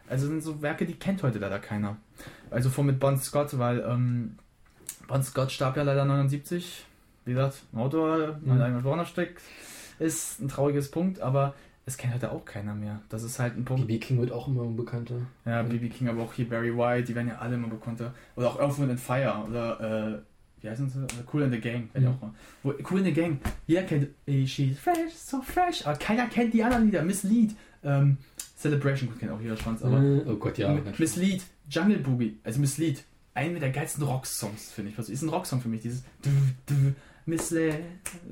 Also 0.09 0.29
sind 0.29 0.43
so 0.43 0.63
Werke, 0.63 0.87
die 0.87 0.95
kennt 0.95 1.23
heute 1.25 1.41
leider 1.41 1.59
keiner. 1.59 1.97
Also 2.51 2.71
vor 2.71 2.85
mit 2.85 3.01
Bon 3.01 3.19
Scott, 3.19 3.59
weil 3.59 3.81
ähm, 3.81 4.39
Bon 5.09 5.23
Scott 5.23 5.51
starb 5.51 5.77
ja 5.77 5.83
leider 5.83 6.05
79. 6.05 6.87
Wie 7.25 7.33
gesagt, 7.33 7.63
ein 7.73 7.79
Auto, 7.81 8.07
mein 8.45 8.57
Mhm. 8.59 8.63
eigener 8.63 8.85
Warner 8.85 9.05
steckt. 9.05 9.43
Ist 9.99 10.41
ein 10.41 10.49
trauriges 10.49 10.91
Punkt, 10.91 11.21
aber 11.21 11.55
es 11.87 11.97
kennt 11.97 12.15
heute 12.15 12.33
auch 12.33 12.45
keiner 12.45 12.75
mehr. 12.75 13.01
Das 13.09 13.23
ist 13.23 13.39
halt 13.39 13.57
ein 13.57 13.65
Punkt. 13.65 13.87
BB 13.87 14.01
King 14.01 14.19
wird 14.21 14.33
auch 14.33 14.49
immer 14.49 14.63
unbekannter. 14.63 15.17
Ja, 15.45 15.63
BB 15.63 15.91
King, 15.93 16.09
aber 16.09 16.23
auch 16.23 16.33
hier 16.33 16.49
Barry 16.49 16.77
White, 16.77 17.05
die 17.07 17.15
werden 17.15 17.29
ja 17.29 17.39
alle 17.39 17.55
immer 17.55 17.69
bekannter. 17.69 18.13
Oder 18.35 18.49
auch 18.49 18.59
Earth, 18.61 18.79
Wind 18.79 18.91
and 18.91 19.01
Fire. 19.01 19.45
Oder, 19.49 20.17
äh, 20.17 20.19
wie 20.63 20.69
heißen 20.71 20.89
sie? 20.91 21.07
Cool 21.33 21.43
in 21.43 21.53
the 21.53 21.61
Gang. 21.61 21.89
Mhm. 21.95 22.09
auch 22.09 22.21
mal. 22.21 22.35
Wo, 22.63 22.75
cool 22.91 22.99
in 22.99 23.05
the 23.05 23.13
Gang. 23.13 23.39
Jeder 23.67 23.85
kennt 23.85 24.09
eh, 24.27 24.47
She's 24.47 24.79
Fresh, 24.79 25.15
so 25.15 25.41
fresh. 25.43 25.87
Aber 25.87 25.97
keiner 25.97 26.27
kennt 26.27 26.53
die 26.55 26.63
anderen 26.65 26.87
Lieder. 26.87 27.03
Miss 27.03 27.23
Lead. 27.23 27.55
Ähm, 27.85 28.17
Celebration 28.57 29.17
kennt 29.19 29.31
auch 29.31 29.41
jeder 29.41 29.57
Schwanz. 29.57 29.83
Aber 29.83 30.03
Äh, 30.03 30.23
oh 30.27 30.37
Gott, 30.37 30.59
ja. 30.59 30.77
Miss 30.99 31.17
Lead, 31.17 31.43
Jungle 31.71 31.99
Boogie, 31.99 32.39
also 32.43 32.59
Miss 32.59 32.79
Lead, 32.79 33.05
einen 33.35 33.61
der 33.61 33.71
geilsten 33.71 34.03
Rocksongs, 34.03 34.73
finde 34.73 34.91
ich. 34.91 34.99
Was 34.99 35.09
ist 35.09 35.23
ein 35.23 35.29
Rocksong 35.29 35.61
für 35.61 35.69
mich? 35.69 35.83
Dieses 35.83 36.03
Miss 37.27 37.51
Lead, 37.51 37.81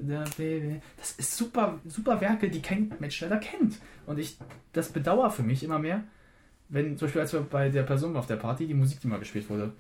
the 0.07 0.19
Baby. 0.37 0.81
Das 0.97 1.13
ist 1.13 1.37
super, 1.37 1.79
super 1.87 2.21
Werke, 2.21 2.49
die 2.49 2.63
kein 2.63 2.93
Mensch 3.01 3.21
leider 3.21 3.39
kennt. 3.39 3.77
Und 4.07 4.19
ich, 4.19 4.39
das 4.73 4.89
bedauere 4.91 5.31
für 5.31 5.43
mich 5.43 5.65
immer 5.65 5.79
mehr, 5.81 6.05
wenn 6.69 6.97
zum 6.97 7.07
Beispiel, 7.07 7.21
als 7.23 7.33
wir 7.33 7.41
bei 7.41 7.69
der 7.71 7.83
Person 7.83 8.17
auf 8.17 8.27
der 8.27 8.37
Party, 8.37 8.67
die 8.67 8.75
Musik, 8.75 9.01
die 9.01 9.09
mal 9.09 9.19
gespielt 9.19 9.51
wurde. 9.51 9.73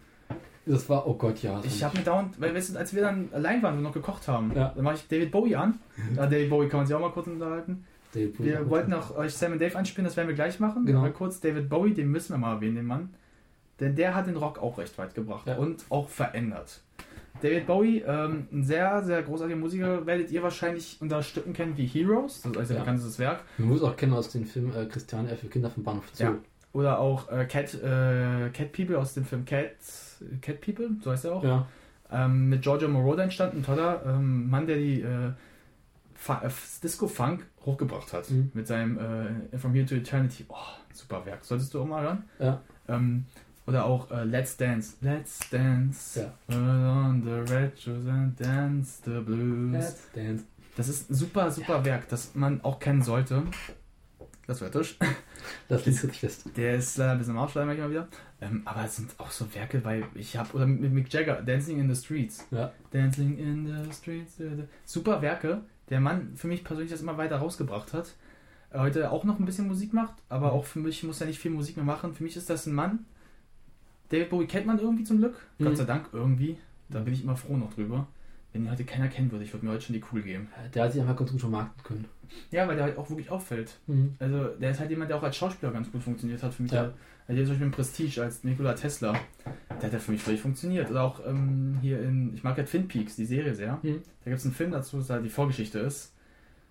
Das 0.67 0.89
war, 0.89 1.07
oh 1.07 1.15
Gott, 1.15 1.43
ja. 1.43 1.61
Ich 1.65 1.85
habe 1.85 1.99
mir 1.99 2.05
dauernd, 2.05 2.41
weil 2.41 2.55
weißt 2.55 2.75
du, 2.75 2.79
als 2.79 2.95
wir 2.95 3.03
dann 3.03 3.29
allein 3.33 3.63
waren 3.63 3.77
und 3.77 3.83
noch 3.83 3.93
gekocht 3.93 4.27
haben, 4.29 4.51
Ja. 4.57 4.73
dann 4.75 4.83
mache 4.83 4.95
ich 4.97 5.07
David 5.09 5.31
Bowie 5.31 5.57
an. 5.57 5.79
Ja, 6.17 6.27
David 6.27 6.49
Bowie 6.51 6.69
kann 6.69 6.81
man 6.81 6.87
sich 6.87 6.97
auch 6.97 7.01
mal 7.01 7.13
kurz 7.13 7.27
unterhalten. 7.27 7.85
David 8.15 8.37
Bowie 8.39 8.49
Wir 8.49 8.71
wollten 8.71 8.93
auch 8.95 9.15
euch 9.17 9.35
Sam 9.35 9.53
und 9.53 9.61
Dave 9.61 9.77
anspielen, 9.77 10.07
das 10.07 10.17
werden 10.17 10.29
wir 10.29 10.35
gleich 10.35 10.59
machen. 10.61 10.87
Genau. 10.87 11.01
Aber 11.01 11.11
kurz 11.11 11.39
David 11.41 11.69
Bowie, 11.69 11.93
den 11.95 12.11
müssen 12.11 12.33
wir 12.33 12.39
mal 12.39 12.55
erwähnen, 12.55 12.77
den 12.77 12.87
Mann. 12.87 13.15
Denn 13.79 13.95
der 13.95 14.15
hat 14.15 14.27
den 14.27 14.37
Rock 14.37 14.59
auch 14.63 14.79
recht 14.79 14.97
weit 14.99 15.15
gebracht 15.15 15.47
Ja. 15.47 15.57
und 15.57 15.85
auch 15.91 16.09
verändert. 16.09 16.81
David 17.41 17.67
Bowie, 17.67 18.03
ähm, 18.07 18.47
ein 18.53 18.65
sehr, 18.65 19.03
sehr 19.03 19.23
großartiger 19.23 19.59
Musiker, 19.59 20.07
werdet 20.07 20.31
ihr 20.31 20.43
wahrscheinlich 20.43 20.97
unter 21.01 21.23
Stücken 21.23 21.53
kennen 21.53 21.77
wie 21.77 21.87
Heroes, 21.87 22.43
das 22.43 22.53
ist 22.53 22.71
ein 22.71 22.77
Ja. 22.77 22.81
bekanntes 22.83 23.19
Werk. 23.19 23.43
Man 23.59 23.69
muss 23.69 23.83
auch 23.83 23.97
kennen 23.97 24.15
aus 24.15 24.31
dem 24.31 24.45
Film 24.47 24.73
äh, 24.75 24.87
Christiane 24.87 25.31
F. 25.31 25.41
für 25.41 25.49
Kinder 25.49 25.69
vom 25.71 25.83
Bahnhof 25.85 26.05
Zoo. 26.13 26.25
Ja. 26.25 26.35
Oder 26.73 26.99
auch 26.99 27.31
äh, 27.31 27.45
Cat, 27.47 27.75
äh, 27.75 28.51
Cat 28.51 28.73
People 28.73 28.99
aus 28.99 29.15
dem 29.15 29.25
Film 29.25 29.45
Cat, 29.45 29.73
Cat 30.41 30.61
People, 30.61 30.91
so 31.03 31.11
heißt 31.11 31.25
er 31.27 31.35
auch. 31.37 31.45
Ja. 31.45 31.67
Ähm, 32.11 32.49
mit 32.49 32.63
Giorgio 32.63 32.89
Moroder 32.89 33.25
entstanden, 33.25 33.59
ein 33.59 33.63
toller 33.65 34.03
ähm, 34.07 34.49
Mann, 34.51 34.67
der 34.67 34.77
die 34.77 35.01
äh, 35.03 35.29
äh, 36.29 36.51
Disco-Funk 36.83 37.45
hochgebracht 37.65 38.13
hat. 38.13 38.31
Mhm. 38.31 38.51
Mit 38.55 38.67
seinem 38.67 38.99
äh, 39.53 39.59
From 39.59 39.73
Here 39.75 39.87
to 39.87 39.95
Eternity. 39.97 40.45
Oh, 40.49 40.55
super 40.93 41.25
Werk. 41.27 41.45
Solltest 41.45 41.75
du 41.75 41.83
auch 41.83 41.87
mal 41.87 42.03
hören? 42.03 42.25
Ja. 42.39 42.61
Ähm, 42.89 43.25
oder 43.67 43.85
auch 43.87 44.11
äh, 44.11 44.25
Let's 44.25 44.57
Dance. 44.57 44.97
Let's 45.01 45.41
Dance. 45.51 46.21
Ja. 46.21 46.33
Put 46.47 46.57
on 46.57 47.23
the 47.25 47.53
retros 47.53 48.07
and 48.07 48.39
dance 48.39 49.03
the 49.05 49.21
blues. 49.21 49.73
Let's 49.73 50.11
Dance. 50.15 50.45
Das 50.77 50.89
ist 50.89 51.11
ein 51.11 51.15
super, 51.15 51.51
super 51.51 51.85
Werk, 51.85 52.09
das 52.09 52.35
man 52.35 52.61
auch 52.63 52.79
kennen 52.81 53.03
sollte. 53.03 53.45
Das 54.47 54.61
war 54.61 54.71
Tisch. 54.71 54.97
Das 55.69 55.85
liegt 55.85 56.03
richtig 56.03 56.21
fest. 56.21 56.45
Der 56.57 56.77
ist 56.77 56.97
leider 56.97 57.13
ein 57.13 57.19
bisschen 57.19 57.37
am 57.37 57.43
Aufschleimen 57.43 57.69
manchmal 57.69 57.91
wieder. 57.91 58.09
Ähm, 58.41 58.63
aber 58.65 58.85
es 58.87 58.97
sind 58.97 59.11
auch 59.19 59.31
so 59.31 59.55
Werke, 59.55 59.85
weil 59.85 60.05
ich 60.15 60.39
habe, 60.39 60.55
oder 60.55 60.67
mit 60.67 60.91
Mick 60.91 61.13
Jagger, 61.13 61.43
Dancing 61.43 61.79
in 61.81 61.93
the 61.93 62.03
Streets. 62.03 62.47
Ja. 62.51 62.73
Dancing 62.91 63.37
in 63.37 63.67
the 63.67 63.93
Streets. 63.93 64.41
äh, 64.41 64.45
äh. 64.45 64.65
Super 64.87 65.21
Werke. 65.21 65.61
Der 65.91 66.01
Mann 66.01 66.33
für 66.37 66.47
mich 66.47 66.65
persönlich 66.65 66.91
das 66.91 67.03
immer 67.03 67.19
weiter 67.19 67.37
rausgebracht 67.37 67.93
hat. 67.93 68.15
Äh, 68.71 68.79
Heute 68.79 69.11
auch 69.11 69.25
noch 69.25 69.39
ein 69.39 69.45
bisschen 69.45 69.67
Musik 69.67 69.93
macht, 69.93 70.15
aber 70.31 70.53
auch 70.53 70.65
für 70.65 70.79
mich 70.79 71.03
muss 71.05 71.21
er 71.21 71.27
nicht 71.27 71.39
viel 71.39 71.51
Musik 71.51 71.77
mehr 71.77 71.85
machen. 71.85 72.15
Für 72.15 72.23
mich 72.25 72.37
ist 72.37 72.49
das 72.49 72.65
ein 72.65 72.75
Mann. 72.75 73.05
David 74.09 74.31
Bowie 74.31 74.47
kennt 74.47 74.67
man 74.67 74.79
irgendwie 74.79 75.05
zum 75.05 75.19
Glück. 75.19 75.35
Mhm. 75.59 75.65
Gott 75.65 75.77
sei 75.77 75.85
Dank 75.85 76.09
irgendwie. 76.13 76.59
Da 76.89 77.01
bin 77.01 77.15
ich 77.15 77.25
immer 77.25 77.37
froh 77.37 77.57
noch 77.57 77.73
drüber. 77.73 78.07
Wenn 78.53 78.65
ihn 78.65 78.71
heute 78.71 78.85
keiner 78.85 79.09
kennen 79.09 79.33
würde, 79.33 79.45
ich 79.45 79.53
würde 79.53 79.67
mir 79.67 79.73
heute 79.73 79.83
schon 79.83 79.95
die 79.95 80.01
Kugel 80.01 80.23
geben. 80.23 80.49
Der 80.75 80.85
hat 80.85 80.93
sich 80.93 81.01
einfach 81.01 81.17
ganz 81.17 81.33
gut 81.33 81.41
vermarkten 81.41 81.83
können. 81.83 82.05
Ja, 82.51 82.69
weil 82.69 82.77
der 82.77 82.85
halt 82.85 82.99
auch 82.99 83.09
wirklich 83.11 83.31
auffällt. 83.31 83.79
Mhm. 83.87 84.15
Also, 84.19 84.47
der 84.49 84.71
ist 84.71 84.81
halt 84.81 84.91
jemand, 84.91 85.11
der 85.11 85.17
auch 85.17 85.23
als 85.23 85.37
Schauspieler 85.37 85.73
ganz 85.73 85.91
gut 85.91 86.03
funktioniert 86.03 86.43
hat 86.43 86.55
für 86.55 86.63
mich. 86.63 86.73
Ja. 86.73 86.83
Der, 86.83 86.95
also 87.27 87.37
hier 87.37 87.45
zum 87.45 87.53
Beispiel 87.53 87.67
im 87.67 87.73
Prestige 87.73 88.23
als 88.23 88.45
Nikola 88.45 88.75
Tesla. 88.75 89.19
Der 89.71 89.83
hat 89.83 89.93
ja 89.93 89.99
für 89.99 90.13
mich 90.13 90.23
völlig 90.23 90.41
funktioniert. 90.41 90.91
Oder 90.91 91.03
auch 91.03 91.27
ähm, 91.27 91.79
hier 91.81 92.01
in, 92.01 92.33
ich 92.35 92.45
mag 92.45 92.57
ja 92.57 92.65
Twin 92.65 92.87
Peaks, 92.87 93.17
die 93.17 93.25
Serie 93.25 93.55
sehr. 93.55 93.81
Mhm. 93.83 94.03
Da 94.25 94.31
gibt 94.31 94.39
es 94.39 94.45
einen 94.45 94.55
Film 94.55 94.71
dazu, 94.71 94.99
das 94.99 95.11
halt 95.11 95.25
die 95.25 95.31
Vorgeschichte 95.31 95.81
ist. 95.81 96.15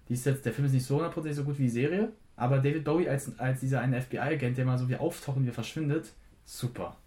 Die 0.10 0.14
ist 0.14 0.26
jetzt, 0.26 0.46
der 0.46 0.54
Film 0.54 0.68
ist 0.68 0.74
nicht 0.74 0.86
so 0.86 0.96
hundertprozentig 0.96 1.38
so 1.38 1.44
gut 1.44 1.58
wie 1.58 1.64
die 1.64 1.70
Serie, 1.70 2.12
aber 2.36 2.60
David 2.60 2.84
Bowie 2.84 3.08
als, 3.08 3.38
als 3.40 3.62
dieser 3.62 3.82
eine 3.82 4.02
FBI-Agent, 4.02 4.58
der 4.58 4.66
mal 4.66 4.78
so 4.78 4.90
wie 4.90 4.96
auftaucht 4.96 5.38
und 5.38 5.44
wieder 5.44 5.54
verschwindet, 5.54 6.12
super. 6.46 6.98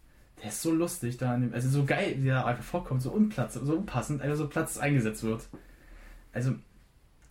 Der 0.43 0.49
ist 0.51 0.61
so 0.63 0.73
lustig 0.73 1.17
da, 1.17 1.33
an 1.35 1.41
dem, 1.43 1.55
also 1.55 1.69
so 1.69 1.85
geil, 1.85 2.17
wie 2.19 2.29
er 2.29 2.45
einfach 2.47 2.63
vorkommt, 2.65 3.01
so 3.03 3.11
unplatz, 3.11 3.55
so 3.55 3.75
unpassend, 3.75 4.21
einfach 4.21 4.37
so 4.37 4.49
Platz 4.49 4.77
eingesetzt 4.79 5.23
wird. 5.23 5.49
Also, 6.33 6.55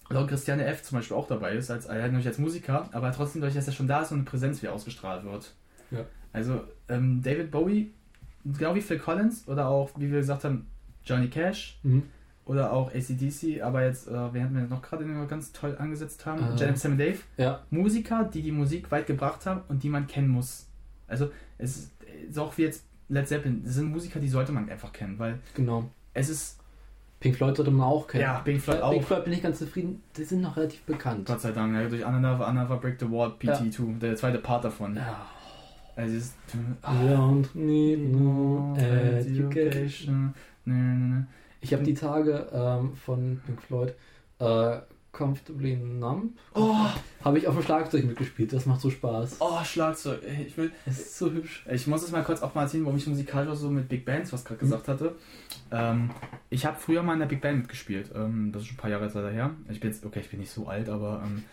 auch 0.10 0.28
Christiane 0.28 0.66
F. 0.66 0.84
zum 0.84 0.98
Beispiel 0.98 1.16
auch 1.18 1.28
dabei 1.28 1.54
ist, 1.56 1.70
als, 1.72 1.86
er 1.86 2.02
natürlich 2.02 2.28
als 2.28 2.38
Musiker, 2.40 2.90
aber 2.92 3.12
trotzdem, 3.12 3.42
dadurch, 3.42 3.56
dass 3.56 3.68
er 3.68 3.74
schon 3.74 3.88
da 3.88 4.02
ist 4.02 4.12
und 4.12 4.20
eine 4.20 4.26
Präsenz 4.26 4.62
wie 4.64 4.68
ausgestrahlt 4.68 5.24
wird. 5.24 5.54
Ja. 5.92 6.06
Also, 6.34 6.62
ähm, 6.90 7.22
David 7.22 7.52
Bowie, 7.52 7.94
genau 8.44 8.74
wie 8.76 8.82
Phil 8.82 9.00
Collins 9.00 9.48
oder 9.48 9.68
auch, 9.68 9.92
wie 9.98 10.12
wir 10.12 10.20
gesagt 10.20 10.44
haben, 10.44 10.68
Johnny 11.04 11.28
Cash, 11.30 11.80
Mhm. 11.84 12.04
oder 12.46 12.74
auch 12.74 12.92
ACDC, 12.94 13.62
aber 13.62 13.84
jetzt, 13.86 14.08
äh, 14.08 14.12
wer 14.34 14.44
hatten 14.44 14.56
wir 14.56 14.64
noch 14.68 14.82
gerade, 14.82 15.04
den 15.04 15.16
wir 15.16 15.26
ganz 15.28 15.52
toll 15.52 15.76
angesetzt 15.78 16.26
haben? 16.26 16.44
Äh. 16.44 16.60
James 16.60 16.82
Sam 16.82 16.98
Dave. 16.98 17.20
Ja. 17.38 17.64
Musiker, 17.70 18.24
die 18.26 18.42
die 18.42 18.52
Musik 18.52 18.90
weit 18.92 19.06
gebracht 19.08 19.46
haben 19.46 19.62
und 19.68 19.84
die 19.84 19.90
man 19.90 20.08
kennen 20.08 20.28
muss. 20.28 20.68
Also, 21.08 21.32
es 21.60 21.78
ist, 21.78 21.92
ist 22.30 22.38
auch 22.40 22.56
wie 22.58 22.64
jetzt 22.64 22.84
Led 23.10 23.28
Zeppelin, 23.28 23.62
das 23.64 23.76
sind 23.76 23.92
Musiker, 23.92 24.20
die 24.20 24.28
sollte 24.30 24.52
man 24.52 24.70
einfach 24.70 24.92
kennen, 24.92 25.20
weil 25.20 25.40
Genau. 25.54 25.90
es 26.14 26.30
ist, 26.30 26.60
Pink 27.20 27.36
Floyd 27.36 27.56
sollte 27.56 27.72
man 27.72 27.86
auch 27.88 28.08
kennen. 28.08 28.22
ja, 28.24 28.40
Pink 28.40 28.62
Floyd 28.62 28.82
auch. 28.82 28.92
Pink 28.92 29.04
Floyd 29.06 29.24
bin 29.24 29.34
ich 29.34 29.42
ganz 29.44 29.60
zufrieden. 29.60 30.02
Die 30.18 30.24
sind 30.24 30.42
noch 30.42 30.58
relativ 30.58 30.82
bekannt. 30.84 31.26
Gott 31.26 31.42
sei 31.42 31.52
Dank, 31.52 31.74
ja, 31.76 31.88
durch 31.88 32.06
Another, 32.06 32.48
Another 32.48 32.78
Break 32.78 33.00
the 33.00 33.10
Wall, 33.10 33.34
PT2, 33.40 34.00
der 34.00 34.16
zweite 34.16 34.40
Part 34.40 34.66
davon. 34.66 34.96
Ja. 34.96 35.26
Also, 35.96 36.16
es 36.18 36.24
ist, 36.26 36.36
don't 36.84 37.48
need 37.54 38.12
no 38.12 38.76
education. 38.78 40.34
Ich 41.62 41.74
habe 41.74 41.84
die 41.84 41.94
Tage 41.94 42.48
ähm, 42.52 42.96
von 42.96 43.42
Pink 43.46 43.62
Floyd 43.62 43.94
äh, 44.40 44.78
Comfortably 45.16 45.78
Numb. 45.78 46.38
Oh, 46.54 46.76
Habe 47.24 47.38
ich 47.38 47.48
auf 47.48 47.56
dem 47.56 47.64
Schlagzeug 47.64 48.04
mitgespielt. 48.04 48.52
Das 48.52 48.66
macht 48.66 48.82
so 48.82 48.90
Spaß. 48.90 49.38
oh, 49.40 49.64
Schlagzeug. 49.64 50.20
Ich 50.46 50.58
will, 50.58 50.72
Es 50.86 51.00
ist 51.00 51.18
so 51.18 51.32
hübsch. 51.32 51.66
Ich 51.72 51.88
muss 51.88 52.04
es 52.04 52.12
mal 52.12 52.24
kurz 52.24 52.42
auch 52.42 52.54
mal 52.54 52.64
erzählen, 52.64 52.84
warum 52.84 52.98
ich 52.98 53.08
musikalisch 53.08 53.50
auch 53.50 53.56
so 53.56 53.70
mit 53.70 53.88
Big 53.88 54.04
Bands, 54.04 54.34
was 54.34 54.44
gerade 54.44 54.60
gesagt 54.60 54.90
hatte. 54.90 55.16
Ähm, 55.72 56.12
ich 56.50 56.66
habe 56.66 56.78
früher 56.78 57.02
mal 57.02 57.14
in 57.14 57.20
der 57.20 57.28
Big 57.28 57.40
Band 57.40 57.60
mitgespielt. 57.60 58.12
Ähm, 58.14 58.52
das 58.52 58.64
ist 58.64 58.68
schon 58.68 58.76
ein 58.76 58.82
paar 58.82 58.90
Jahre 58.90 59.06
leider 59.06 59.32
her. 59.32 59.52
Ich 59.70 59.80
bin 59.80 59.90
jetzt, 59.92 60.06
okay, 60.06 60.20
ich 60.20 60.30
bin 60.30 60.42
nicht 60.42 60.52
so 60.52 60.68
alt, 60.68 60.90
aber 60.90 61.24
ähm, 61.26 61.44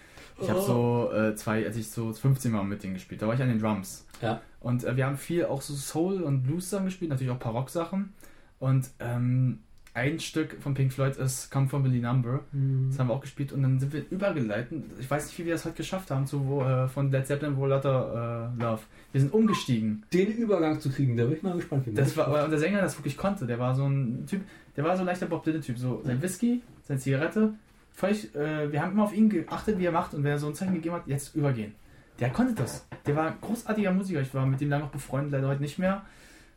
ich 0.41 0.51
habe 0.51 0.61
so 0.61 1.13
äh, 1.15 1.37
zwei, 1.37 1.65
als 1.65 1.77
ich 1.77 1.89
so 1.89 2.13
15 2.13 2.51
Mal 2.51 2.65
mit 2.65 2.83
denen 2.83 2.95
gespielt, 2.95 3.23
da 3.23 3.29
war 3.29 3.35
ich 3.35 3.43
an 3.43 3.49
den 3.49 3.61
Drums. 3.61 4.07
Ja. 4.21 4.41
Und 4.59 4.83
äh, 4.83 4.97
wir 4.97 5.07
haben 5.07 5.17
viel 5.17 5.45
auch 5.45 5.63
so 5.63 5.75
Soul 5.75 6.23
und 6.23 6.43
Blues 6.43 6.69
Sachen 6.69 6.87
gespielt, 6.87 7.11
natürlich 7.11 7.31
auch 7.31 7.37
ein 7.37 7.41
paar 7.41 7.53
Rock 7.53 7.71
Sachen. 7.71 8.13
Und 8.59 8.89
ähm, 8.99 9.61
ein 9.95 10.21
Stück 10.21 10.57
von 10.61 10.73
Pink 10.73 10.93
Floyd 10.93 11.17
ist 11.17 11.51
Come 11.51 11.69
From 11.69 11.83
Billy 11.83 12.01
Number. 12.01 12.41
Das 12.89 12.99
haben 12.99 13.09
wir 13.09 13.15
auch 13.15 13.21
gespielt 13.21 13.53
und 13.53 13.63
dann 13.63 13.79
sind 13.79 13.93
wir 13.93 14.05
übergeleitet. 14.11 14.83
Ich 14.99 15.11
weiß 15.11 15.27
nicht, 15.27 15.39
wie 15.39 15.45
wir 15.45 15.53
das 15.53 15.67
heute 15.67 15.77
geschafft 15.77 16.11
haben, 16.11 16.27
zu 16.27 16.47
wo, 16.47 16.63
äh, 16.63 16.89
von 16.89 17.11
Led 17.11 17.27
Zeppelin, 17.27 17.57
Wo 17.57 17.67
Lotta 17.67 18.51
äh, 18.57 18.63
Love. 18.63 18.81
Wir 19.13 19.21
sind 19.21 19.35
umgestiegen. 19.35 20.03
Den 20.13 20.33
Übergang 20.33 20.81
zu 20.81 20.91
kriegen, 20.91 21.17
da 21.17 21.25
bin 21.25 21.35
ich 21.35 21.43
mal 21.43 21.57
gespannt. 21.57 21.87
Wie 21.87 21.93
Das 21.93 22.17
war, 22.17 22.29
aber 22.29 22.49
der 22.49 22.59
Sänger 22.59 22.81
das 22.81 22.99
wirklich 22.99 23.19
konnte. 23.19 23.47
Der 23.47 23.59
war 23.59 23.75
so 23.75 23.87
ein 23.87 24.25
Typ, 24.27 24.41
der 24.77 24.85
war 24.85 24.97
so 24.97 25.03
ein 25.03 25.07
leichter 25.07 25.27
Bob 25.27 25.45
Dylan-Typ. 25.45 25.77
So 25.77 26.01
sein 26.05 26.23
Whisky, 26.23 26.63
seine 26.85 26.99
Zigarette. 26.99 27.53
Völlig, 27.93 28.35
äh, 28.35 28.73
wir 28.73 28.81
haben 28.81 28.93
immer 28.93 29.05
auf 29.05 29.15
ihn 29.15 29.29
geachtet, 29.29 29.79
wie 29.79 29.85
er 29.85 29.93
macht 29.93 30.15
und 30.15 30.25
wenn 30.25 30.31
er 30.31 30.39
so 30.39 30.47
ein 30.47 30.55
Zeichen 30.55 30.73
gegeben 30.73 30.95
hat, 30.95 31.07
jetzt 31.07 31.35
übergehen. 31.35 31.75
Der 32.19 32.31
konnte 32.31 32.55
das. 32.55 32.87
Der 33.05 33.15
war 33.15 33.27
ein 33.27 33.35
großartiger 33.43 33.93
Musiker. 33.93 34.23
Ich 34.23 34.33
war 34.33 34.47
mit 34.47 34.61
dem 34.61 34.71
lange 34.71 34.85
noch 34.85 34.91
befreundet, 34.91 35.33
leider 35.33 35.49
heute 35.49 35.61
nicht 35.61 35.79
mehr. 35.79 36.03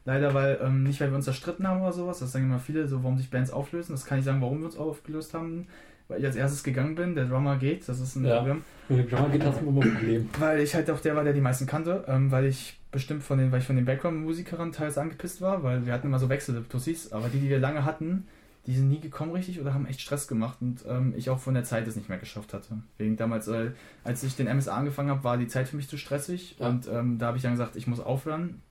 Leider, 0.06 0.34
weil, 0.36 0.60
ähm, 0.64 0.84
nicht 0.84 1.02
weil 1.02 1.10
wir 1.10 1.16
uns 1.16 1.26
zerstritten 1.26 1.68
haben 1.68 1.82
oder 1.82 1.92
sowas. 1.92 2.20
Das 2.20 2.32
sagen 2.32 2.46
immer 2.46 2.60
viele, 2.60 2.88
so 2.88 3.04
warum 3.04 3.18
sich 3.18 3.30
Bands 3.32 3.52
auflösen. 3.52 3.92
Das 3.94 4.06
kann 4.06 4.20
ich 4.20 4.26
sagen, 4.26 4.40
warum 4.42 4.60
wir 4.60 4.66
uns 4.68 4.78
aufgelöst 4.78 5.34
haben. 5.34 5.68
Weil 6.08 6.20
ich 6.20 6.26
als 6.28 6.36
erstes 6.36 6.64
gegangen 6.64 6.94
bin, 6.94 7.16
der 7.16 7.26
Drummer 7.26 7.58
geht, 7.58 7.90
das 7.90 8.00
ist 8.00 8.16
ein 8.16 8.26
Ja. 8.26 8.38
Problem. 8.38 8.62
Wenn 8.88 8.98
der 8.98 9.06
Drummer 9.08 9.30
geht, 9.30 9.42
du 9.44 9.48
immer 9.48 9.82
ein 9.84 9.94
Problem. 9.96 10.30
Weil 10.38 10.60
ich 10.60 10.76
halt 10.76 10.92
auch 10.92 11.00
der 11.00 11.16
war, 11.16 11.24
der 11.24 11.34
die 11.34 11.42
meisten 11.42 11.66
kannte, 11.66 12.04
ähm, 12.08 12.30
weil 12.30 12.46
ich 12.46 12.80
bestimmt 12.92 13.24
von 13.24 13.40
den, 13.40 13.52
weil 13.52 13.60
ich 13.62 13.66
von 13.66 13.76
den 13.76 13.86
Background-Musikern 13.86 14.72
teils 14.72 15.00
angepisst 15.00 15.42
war, 15.42 15.64
weil 15.64 15.88
wir 15.88 15.94
hatten 15.94 16.06
immer 16.06 16.20
so 16.20 16.30
Wechseltussis, 16.30 17.12
aber 17.12 17.28
die, 17.30 17.40
die 17.40 17.50
wir 17.50 17.58
lange 17.58 17.84
hatten, 17.86 18.28
die 18.68 18.76
sind 18.76 18.88
nie 18.88 19.00
gekommen 19.00 19.32
richtig 19.32 19.60
oder 19.60 19.74
haben 19.74 19.88
echt 19.88 20.00
Stress 20.02 20.28
gemacht 20.28 20.60
und 20.62 20.86
ähm, 20.88 21.14
ich 21.18 21.32
auch 21.32 21.40
von 21.40 21.56
der 21.56 21.64
Zeit 21.64 21.88
es 21.88 21.96
nicht 21.96 22.10
mehr 22.10 22.20
geschafft 22.20 22.54
hatte. 22.54 22.78
Wegen 23.00 23.18
damals, 23.18 23.48
äh, 23.48 23.72
als 24.04 24.22
ich 24.24 24.36
den 24.36 24.48
MSA 24.48 24.76
angefangen 24.76 25.10
habe, 25.10 25.24
war 25.24 25.38
die 25.38 25.48
Zeit 25.48 25.68
für 25.68 25.76
mich 25.76 25.90
zu 25.90 25.98
stressig 25.98 26.56
Ja. 26.60 26.68
und 26.70 26.88
ähm, 26.88 27.18
da 27.18 27.28
habe 27.28 27.38
ich 27.38 27.44
dann 27.44 27.54
gesagt, 27.54 27.76
ich 27.76 27.88
muss 27.88 28.00
aufhören. 28.00 28.62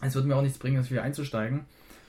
Es 0.00 0.14
würde 0.14 0.28
mir 0.28 0.36
auch 0.36 0.42
nichts 0.42 0.58
bringen, 0.58 0.76
jetzt 0.76 0.90
wieder 0.90 1.02
einzusteigen, 1.02 1.60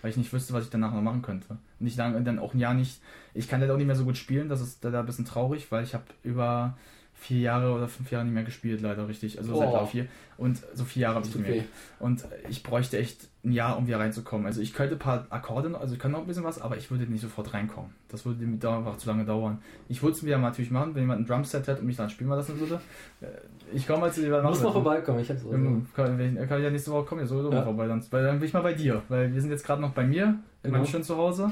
weil 0.01 0.11
ich 0.11 0.17
nicht 0.17 0.31
wüsste, 0.31 0.53
was 0.53 0.65
ich 0.65 0.69
danach 0.69 0.93
noch 0.93 1.01
machen 1.01 1.21
könnte. 1.21 1.57
Und 1.79 1.87
ich 1.87 1.95
lang, 1.95 2.23
dann 2.23 2.39
auch 2.39 2.53
ein 2.53 2.59
Jahr 2.59 2.73
nicht, 2.73 3.01
ich 3.33 3.47
kann 3.47 3.61
leider 3.61 3.73
auch 3.73 3.77
nicht 3.77 3.87
mehr 3.87 3.95
so 3.95 4.05
gut 4.05 4.17
spielen, 4.17 4.49
das 4.49 4.61
ist 4.61 4.83
da 4.83 4.99
ein 4.99 5.05
bisschen 5.05 5.25
traurig, 5.25 5.71
weil 5.71 5.83
ich 5.83 5.93
habe 5.93 6.05
über 6.23 6.77
vier 7.19 7.41
Jahre 7.41 7.71
oder 7.73 7.87
fünf 7.89 8.09
Jahre 8.11 8.23
nicht 8.25 8.33
mehr 8.33 8.43
gespielt, 8.43 8.81
leider 8.81 9.07
richtig. 9.07 9.37
Also 9.37 9.55
seit 9.55 9.67
Oh. 9.69 9.73
Jahr 9.73 9.85
vier. 9.87 10.07
Und 10.37 10.61
so 10.73 10.85
vier 10.85 11.01
Jahre 11.01 11.15
habe 11.15 11.27
ich 11.27 11.35
nicht 11.35 11.45
mehr. 11.47 11.57
weh. 11.57 11.63
Und 11.99 12.23
ich 12.47 12.63
bräuchte 12.63 12.97
echt 12.97 13.27
ein 13.43 13.51
Jahr, 13.51 13.77
um 13.77 13.87
wieder 13.87 13.99
reinzukommen. 13.99 14.47
Also 14.47 14.61
ich 14.61 14.73
könnte 14.73 14.95
ein 14.95 14.99
paar 14.99 15.25
Akkorde, 15.29 15.77
also 15.77 15.93
ich 15.93 15.99
kann 15.99 16.11
noch 16.11 16.21
ein 16.21 16.27
bisschen 16.27 16.45
was, 16.45 16.61
aber 16.61 16.77
ich 16.77 16.89
würde 16.89 17.03
nicht 17.11 17.21
sofort 17.21 17.53
reinkommen. 17.53 17.91
Das 18.07 18.25
würde 18.25 18.45
mir 18.45 18.57
da 18.57 18.77
einfach 18.77 18.95
zu 18.97 19.07
lange 19.09 19.25
dauern. 19.25 19.59
Ich 19.89 20.01
würde 20.01 20.15
es 20.15 20.23
wieder 20.23 20.37
natürlich 20.37 20.71
machen, 20.71 20.95
wenn 20.95 21.01
jemand 21.03 21.21
ein 21.21 21.25
Drumset 21.25 21.67
hat 21.67 21.79
und 21.81 21.85
mich 21.87 21.97
dann 21.97 22.09
spielen 22.09 22.29
lassen 22.29 22.57
würde. 22.59 22.79
Äh, 23.21 23.27
Ich 23.73 23.85
komme 23.85 23.99
mal 23.99 24.11
zu 24.13 24.21
dir. 24.21 24.29
Du 24.41 24.47
musst 24.47 24.63
mal 24.63 24.71
vorbeikommen, 24.71 25.19
ich 25.19 25.29
hab's 25.29 25.41
so. 25.41 25.49
Kann, 25.49 25.87
kann 25.93 26.19
ich 26.19 26.63
ja 26.63 26.69
nächste 26.71 26.91
Woche 26.91 27.05
kommen, 27.05 27.21
ja 27.21 27.27
sowieso 27.27 27.51
Ja. 27.51 27.63
vorbei. 27.63 27.85
Dann, 27.87 28.01
weil 28.09 28.23
dann 28.23 28.39
bin 28.39 28.47
ich 28.47 28.53
mal 28.53 28.61
bei 28.63 28.73
dir. 28.73 29.03
Weil 29.09 29.33
wir 29.33 29.41
sind 29.41 29.49
jetzt 29.51 29.65
gerade 29.65 29.81
noch 29.81 29.91
bei 29.91 30.05
mir, 30.05 30.23
in 30.23 30.39
Genau. 30.63 30.77
meinem 30.77 30.87
schönen 30.87 31.03
Zuhause. 31.03 31.51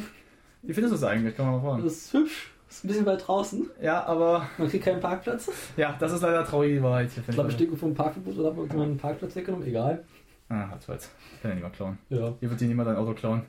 Wie 0.64 0.74
findest 0.74 0.94
du 0.94 0.96
es 0.96 1.04
eigentlich? 1.04 1.36
Kann 1.36 1.46
man 1.46 1.56
mal 1.56 1.62
fragen. 1.72 1.84
Das 1.84 1.94
ist 1.94 2.14
hübsch. 2.14 2.52
Ist 2.70 2.84
ein 2.84 2.88
bisschen 2.90 3.06
weit 3.06 3.26
draußen. 3.28 3.70
Ja, 3.82 4.04
aber 4.06 4.48
Man 4.58 4.68
kriegt 4.70 4.86
keinen 4.86 5.00
Parkplatz. 5.00 5.50
ja, 5.78 5.96
das 6.00 6.12
ist 6.12 6.22
leider 6.22 6.44
traurige 6.46 6.84
Wahrheit 6.84 7.12
hier. 7.12 7.24
Ich 7.28 7.34
glaube, 7.34 7.50
ich 7.50 7.56
stehe 7.56 7.76
vor 7.76 7.90
dem 7.90 7.96
Parkverbot 7.96 8.38
oder 8.38 8.50
hat 8.50 8.58
irgendjemand 8.58 8.90
einen 8.90 8.98
Parkplatz 8.98 9.36
weggenommen. 9.36 9.68
Egal. 9.68 10.04
Ah, 10.50 10.70
hat's 10.70 10.88
jetzt. 10.88 11.12
Kann 11.42 11.52
ja 11.52 11.56
niemand 11.56 11.76
klauen. 11.76 11.98
Ja. 12.10 12.34
Hier 12.40 12.50
wird 12.50 12.60
dir 12.60 12.68
niemand 12.68 12.90
dein 12.90 12.96
Auto 12.98 13.14
klauen. 13.14 13.44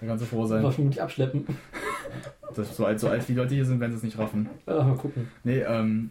Da 0.00 0.06
kannst 0.06 0.22
du 0.24 0.26
froh 0.26 0.46
sein. 0.46 0.62
War 0.62 0.72
vermutlich 0.72 1.02
abschleppen. 1.02 1.46
Das 2.54 2.70
ist 2.70 2.76
so 2.76 2.86
alt, 2.86 3.00
so 3.00 3.08
alt 3.08 3.22
wie 3.28 3.32
die 3.32 3.38
Leute 3.38 3.54
hier 3.54 3.64
sind, 3.64 3.80
wenn 3.80 3.90
sie 3.90 3.96
es 3.96 4.02
nicht 4.04 4.16
raffen. 4.18 4.48
Ja, 4.66 4.84
mal 4.84 4.96
gucken. 4.96 5.28
Nee, 5.42 5.58
ähm. 5.60 6.10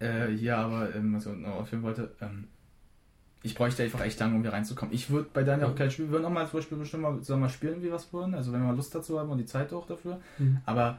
Äh, 0.00 0.32
ja, 0.32 0.56
aber 0.64 0.92
ähm, 0.94 1.14
was 1.14 1.26
ich 1.26 1.36
noch 1.36 1.54
aufhören 1.54 1.82
wollte, 1.84 2.10
ähm. 2.20 2.48
Ich 3.42 3.54
bräuchte 3.54 3.82
einfach 3.84 4.00
echt 4.00 4.18
lange, 4.18 4.34
um 4.34 4.42
hier 4.42 4.52
reinzukommen. 4.52 4.92
Ich 4.94 5.08
würde 5.10 5.28
bei 5.32 5.44
Daniel 5.44 5.68
auch 5.68 5.74
kein 5.76 5.90
Spiel, 5.90 6.06
wir 6.06 6.12
würden 6.12 6.24
auch 6.24 6.30
mal 6.30 6.48
zum 6.48 6.58
Beispiel 6.58 6.78
bestimmt 6.78 7.02
mal 7.04 7.18
zusammen 7.20 7.42
mal 7.42 7.48
spielen, 7.48 7.82
wie 7.82 7.92
was 7.92 8.12
wollen. 8.12 8.34
Also 8.34 8.52
wenn 8.52 8.60
wir 8.60 8.66
mal 8.66 8.76
Lust 8.76 8.94
dazu 8.94 9.20
haben 9.20 9.30
und 9.30 9.38
die 9.38 9.46
Zeit 9.46 9.72
auch 9.72 9.86
dafür. 9.86 10.20
Mhm. 10.38 10.58
Aber 10.66 10.98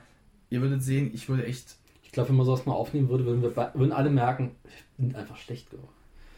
ihr 0.51 0.61
würdet 0.61 0.83
sehen, 0.83 1.09
ich 1.13 1.27
würde 1.27 1.45
echt. 1.45 1.75
Ich 2.03 2.11
glaube, 2.11 2.29
wenn 2.29 2.35
man 2.35 2.45
sowas 2.45 2.65
mal 2.65 2.73
aufnehmen 2.73 3.07
würde, 3.09 3.25
würden, 3.25 3.41
wir, 3.41 3.55
würden 3.73 3.91
alle 3.93 4.09
merken, 4.09 4.51
ich 4.65 4.83
bin 4.97 5.15
einfach 5.15 5.37
schlecht 5.37 5.71
geworden. 5.71 5.87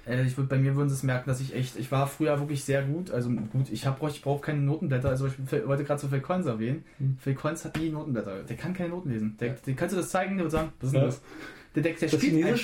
Äh, 0.06 0.24
ich 0.24 0.38
würd, 0.38 0.48
bei 0.48 0.58
mir 0.60 0.76
würden 0.76 0.88
sie 0.90 0.96
es 0.96 1.02
merken, 1.04 1.28
dass 1.30 1.40
ich 1.42 1.56
echt, 1.56 1.78
ich 1.80 1.92
war 1.92 2.06
früher 2.08 2.38
wirklich 2.40 2.64
sehr 2.64 2.84
gut. 2.84 3.10
Also 3.10 3.30
gut, 3.32 3.72
ich, 3.72 3.86
hab, 3.88 4.02
ich 4.08 4.22
brauche 4.22 4.42
keine 4.42 4.60
Notenblätter. 4.60 5.10
Also 5.10 5.26
ich 5.28 5.34
wollte 5.68 5.84
gerade 5.84 6.00
so 6.00 6.08
Phil 6.10 6.20
Collins 6.22 6.46
erwähnen. 6.46 6.84
Hm. 7.00 7.18
Phil 7.20 7.34
Collins 7.34 7.66
hat 7.66 7.76
nie 7.78 7.90
Notenblätter. 7.90 8.44
Der 8.44 8.56
kann 8.56 8.74
keine 8.76 8.90
Noten 8.90 9.10
lesen. 9.12 9.36
Der, 9.40 9.54
der 9.54 9.74
kannst 9.74 9.94
du 9.94 9.98
das 9.98 10.10
zeigen, 10.10 10.36
der 10.36 10.44
wird 10.46 10.52
sagen, 10.52 10.74
was 10.80 10.88
ist 10.88 10.94
denn 10.94 11.02
Ja. 11.02 11.08
das? 11.08 11.22
Der, 11.76 11.82
der, 11.84 11.94
der, 11.94 12.10
Das 12.10 12.20
spielt 12.22 12.46
ein- 12.46 12.60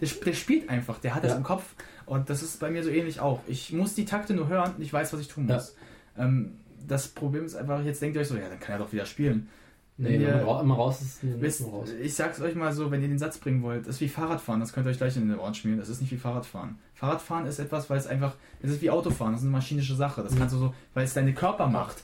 der, 0.00 0.08
der 0.24 0.32
spielt 0.34 0.68
einfach, 0.68 0.98
der 1.00 1.14
hat 1.16 1.24
das 1.24 1.32
Ja. 1.32 1.38
im 1.38 1.42
Kopf. 1.42 1.74
Und 2.06 2.30
das 2.30 2.42
ist 2.44 2.60
bei 2.60 2.70
mir 2.70 2.84
so 2.84 2.90
ähnlich 2.90 3.18
auch. 3.18 3.40
Ich 3.48 3.72
muss 3.72 3.94
die 3.94 4.04
Takte 4.04 4.34
nur 4.34 4.46
hören 4.46 4.74
und 4.76 4.82
ich 4.82 4.92
weiß, 4.92 5.12
was 5.12 5.20
ich 5.20 5.26
tun 5.28 5.48
Ja. 5.48 5.54
muss. 5.56 5.74
Ähm, 6.16 6.52
das 6.86 7.08
Problem 7.08 7.44
ist 7.44 7.56
einfach, 7.56 7.82
jetzt 7.84 8.00
denkt 8.02 8.14
ihr 8.16 8.20
euch 8.22 8.28
so, 8.28 8.36
ja, 8.36 8.48
dann 8.48 8.60
kann 8.60 8.74
er 8.76 8.78
doch 8.78 8.92
wieder 8.92 9.06
spielen. 9.06 9.48
Nee, 9.98 10.18
Wenn 10.20 10.44
man 10.46 10.60
immer 10.62 10.74
raus 10.74 11.02
ist, 11.02 11.22
dann 11.22 11.40
Wisst, 11.40 11.64
raus. 11.66 11.90
ich 12.02 12.14
sag's 12.14 12.40
euch 12.40 12.54
mal 12.54 12.72
so, 12.72 12.90
wenn 12.90 13.02
ihr 13.02 13.08
den 13.08 13.18
Satz 13.18 13.38
bringen 13.38 13.62
wollt, 13.62 13.86
das 13.86 13.96
ist 13.96 14.00
wie 14.00 14.08
Fahrradfahren, 14.08 14.58
das 14.60 14.72
könnt 14.72 14.86
ihr 14.86 14.90
euch 14.90 14.96
gleich 14.96 15.16
in 15.16 15.28
den 15.28 15.38
Ohren 15.38 15.54
schmieren, 15.54 15.78
das 15.78 15.90
ist 15.90 16.00
nicht 16.00 16.10
wie 16.10 16.16
Fahrradfahren. 16.16 16.78
Fahrradfahren 16.94 17.46
ist 17.46 17.58
etwas, 17.58 17.90
weil 17.90 17.98
es 17.98 18.06
einfach, 18.06 18.34
es 18.62 18.70
ist 18.70 18.80
wie 18.82 18.90
Autofahren, 18.90 19.32
das 19.32 19.42
ist 19.42 19.46
eine 19.46 19.52
maschinische 19.52 19.94
Sache, 19.94 20.22
das 20.22 20.32
Mhm. 20.32 20.38
kannst 20.38 20.54
du 20.54 20.58
so, 20.58 20.74
weil 20.94 21.04
es 21.04 21.12
deine 21.14 21.34
Körpermacht. 21.34 22.02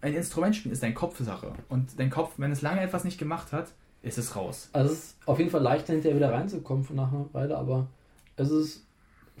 Ein 0.00 0.14
Instrument 0.14 0.56
spielen 0.56 0.72
ist 0.72 0.82
dein 0.82 0.94
Kopfsache 0.94 1.52
und 1.68 1.98
dein 1.98 2.10
Kopf, 2.10 2.32
wenn 2.38 2.50
es 2.52 2.62
lange 2.62 2.80
etwas 2.80 3.04
nicht 3.04 3.18
gemacht 3.18 3.52
hat, 3.52 3.68
ist 4.02 4.18
es 4.18 4.34
raus. 4.36 4.68
Also 4.72 4.92
es 4.92 4.98
ist 4.98 5.16
auf 5.26 5.38
jeden 5.38 5.50
Fall 5.50 5.62
leichter 5.62 5.92
hinterher 5.92 6.16
wieder 6.16 6.32
reinzukommen 6.32 6.84
von 6.84 6.96
nach 6.96 7.12
einer 7.12 7.26
Weile, 7.32 7.56
aber 7.56 7.86
es 8.36 8.50
ist 8.50 8.86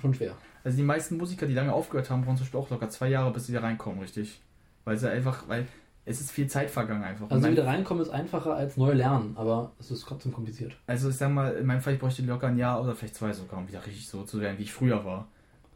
schon 0.00 0.14
schwer. 0.14 0.34
Also 0.62 0.76
die 0.76 0.82
meisten 0.84 1.16
Musiker, 1.18 1.46
die 1.46 1.52
lange 1.54 1.72
aufgehört 1.72 2.08
haben, 2.10 2.22
brauchen 2.22 2.36
zum 2.36 2.44
Beispiel 2.46 2.60
auch 2.60 2.70
locker 2.70 2.88
zwei 2.88 3.08
Jahre, 3.08 3.30
bis 3.32 3.46
sie 3.46 3.52
da 3.52 3.60
reinkommen, 3.60 4.00
richtig. 4.00 4.40
Weil 4.84 4.96
sie 4.96 5.10
einfach, 5.10 5.48
weil 5.48 5.66
es 6.06 6.20
ist 6.20 6.30
viel 6.30 6.46
Zeit 6.48 6.70
vergangen 6.70 7.02
einfach. 7.02 7.30
Also 7.30 7.48
wieder 7.50 7.66
reinkommen 7.66 8.02
ist 8.02 8.10
einfacher 8.10 8.54
als 8.54 8.76
neu 8.76 8.92
lernen, 8.92 9.32
aber 9.36 9.72
es 9.80 9.90
ist 9.90 10.02
trotzdem 10.02 10.32
kompliziert. 10.32 10.76
Also 10.86 11.08
ich 11.08 11.16
sag 11.16 11.30
mal, 11.32 11.52
in 11.54 11.66
meinem 11.66 11.80
Fall, 11.80 11.94
ich 11.94 11.98
bräuchte 12.00 12.22
locker 12.22 12.48
ein 12.48 12.58
Jahr 12.58 12.82
oder 12.82 12.94
vielleicht 12.94 13.14
zwei 13.16 13.32
sogar, 13.32 13.58
um 13.58 13.68
wieder 13.68 13.84
richtig 13.86 14.06
so 14.08 14.22
zu 14.22 14.40
werden, 14.40 14.58
wie 14.58 14.64
ich 14.64 14.72
früher 14.72 15.04
war. 15.04 15.28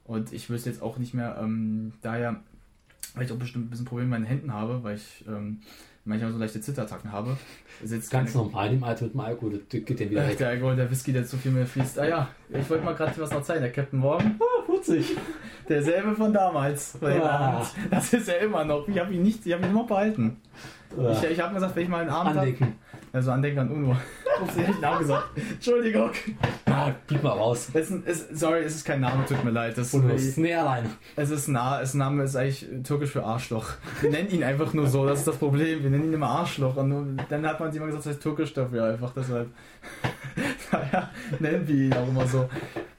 Und 0.05 0.33
ich 0.33 0.49
wüsste 0.51 0.71
jetzt 0.71 0.83
auch 0.83 0.99
nicht 0.99 1.15
mehr, 1.15 1.39
ähm, 1.41 1.93
daher, 2.03 2.37
weil 3.15 3.25
ich 3.25 3.33
auch 3.33 3.37
bestimmt 3.37 3.67
ein 3.67 3.71
bisschen 3.71 3.87
Probleme 3.87 4.11
mit 4.11 4.21
meinen 4.21 4.27
Händen 4.29 4.53
habe, 4.53 4.83
weil 4.83 4.97
ich 4.97 5.25
ähm, 5.29 5.61
manchmal 6.05 6.33
so 6.33 6.39
leichte 6.39 6.61
Zitterattacken 6.61 7.13
habe. 7.13 7.37
Ist 7.83 7.93
jetzt 7.93 8.11
Ganz 8.11 8.33
keine- 8.33 8.45
normal, 8.45 8.73
im 8.73 8.85
Alter 8.85 9.05
mit 9.05 9.15
dem 9.15 9.21
Alkohol, 9.21 9.53
das 9.59 9.69
geht 9.85 10.01
ja 10.01 10.09
wieder 10.11 10.27
weg. 10.27 10.39
der 10.39 10.49
Alkohol, 10.51 10.77
der 10.77 10.91
Whisky, 10.91 11.13
der 11.13 11.25
zu 11.27 11.37
viel 11.37 11.53
mehr 11.53 11.67
fließt. 11.67 11.99
Ah 11.99 12.07
ja, 12.09 12.29
ich 12.51 12.69
wollte 12.71 12.85
mal 12.85 12.95
gerade 12.95 13.19
was 13.21 13.31
noch 13.31 13.43
zeigen. 13.43 13.61
Der 13.63 13.73
Captain 13.73 13.99
Morgan, 13.99 14.39
ah, 14.41 14.63
putzig. 14.67 15.17
Derselbe 15.69 16.15
von 16.15 16.32
damals. 16.32 16.97
Ah. 17.03 17.62
Das 17.90 18.12
ist 18.12 18.28
er 18.28 18.40
immer 18.40 18.65
noch. 18.65 18.86
Ich 18.89 18.99
habe 18.99 19.12
ihn 19.12 19.23
nicht, 19.23 19.45
ich 19.47 19.53
habe 19.53 19.65
ihn 19.65 19.70
immer 19.70 19.85
behalten. 19.85 20.36
Ich, 21.12 21.31
ich 21.31 21.40
habe 21.40 21.55
gesagt, 21.55 21.77
wenn 21.77 21.82
ich 21.82 21.89
mal 21.89 22.01
einen 22.01 22.11
Abend 22.11 22.31
habe, 22.31 22.39
Andenken. 22.40 22.78
also 23.12 23.31
Andenken 23.31 23.59
an 23.61 23.70
UNO. 23.70 23.90
Ups, 24.43 24.57
ich 24.57 24.66
hab 24.66 24.73
den 24.73 24.81
Namen 24.81 24.99
gesagt. 25.01 25.24
Entschuldigung. 25.53 26.11
Ah, 26.65 26.93
gib 27.07 27.23
mal 27.23 27.31
raus. 27.32 27.69
Es 27.74 27.86
ist, 27.86 27.90
ein- 27.90 28.03
es, 28.07 28.28
sorry, 28.32 28.61
es 28.61 28.77
ist 28.77 28.85
kein 28.86 29.01
Name, 29.01 29.24
tut 29.27 29.45
mir 29.45 29.51
leid. 29.51 29.77
Das, 29.77 29.93
Und 29.93 30.11
was? 30.11 30.36
Nee, 30.39 30.55
alleine. 30.55 30.89
es 31.16 31.28
ist 31.31 31.49
nah, 31.49 31.81
es 31.82 31.93
Name 31.93 32.23
ist 32.23 32.36
eigentlich 32.36 32.66
türkisch 32.85 33.11
für 33.11 33.24
Arschloch. 33.24 33.66
Wir 34.01 34.11
nennen 34.11 34.31
ihn 34.31 34.43
einfach 34.45 34.73
nur 34.73 34.86
so, 34.86 35.07
das 35.07 35.19
ist 35.20 35.28
das 35.28 35.36
Problem. 35.36 35.82
Wir 35.82 35.90
nennen 35.90 36.05
ihn 36.05 36.12
immer 36.15 36.31
Arschloch. 36.31 36.77
Und 36.77 37.19
dann 37.28 37.47
hat 37.47 37.61
man 37.61 37.70
sich 37.70 37.77
immer 37.78 37.86
gesagt, 37.86 38.07
das 38.07 38.12
heißt 38.15 38.23
türkisch 38.23 38.55
dafür 38.55 38.85
einfach. 38.85 39.12
Deshalb. 39.15 39.49
Naja, 40.70 41.11
nennen 41.40 41.66
wir 41.66 41.74
ihn 41.86 41.93
auch 41.95 42.07
immer 42.09 42.27
so. 42.27 42.49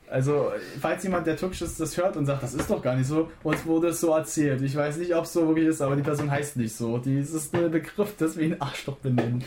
Also, 0.09 0.51
falls 0.81 1.03
jemand, 1.03 1.27
der 1.27 1.37
türkisch 1.37 1.61
ist, 1.61 1.79
das 1.79 1.95
hört 1.95 2.17
und 2.17 2.25
sagt, 2.25 2.41
das 2.41 2.55
ist 2.55 2.69
doch 2.69 2.81
gar 2.81 2.95
nicht 2.95 3.05
so, 3.05 3.29
uns 3.43 3.63
wurde 3.65 3.89
es 3.89 4.01
so 4.01 4.11
erzählt. 4.11 4.61
Ich 4.63 4.75
weiß 4.75 4.97
nicht, 4.97 5.13
ob 5.15 5.25
es 5.25 5.33
so 5.33 5.47
wirklich 5.47 5.67
ist, 5.67 5.81
aber 5.81 5.95
die 5.95 6.01
Person 6.01 6.31
heißt 6.31 6.57
nicht 6.57 6.75
so. 6.75 6.97
Die, 6.97 7.19
es 7.19 7.31
ist 7.31 7.53
nur 7.53 7.65
ein 7.65 7.71
Begriff, 7.71 8.15
dass 8.17 8.35
wir 8.35 8.45
ihn 8.47 8.55
Arschloch 8.59 8.97
benennen. 8.97 9.43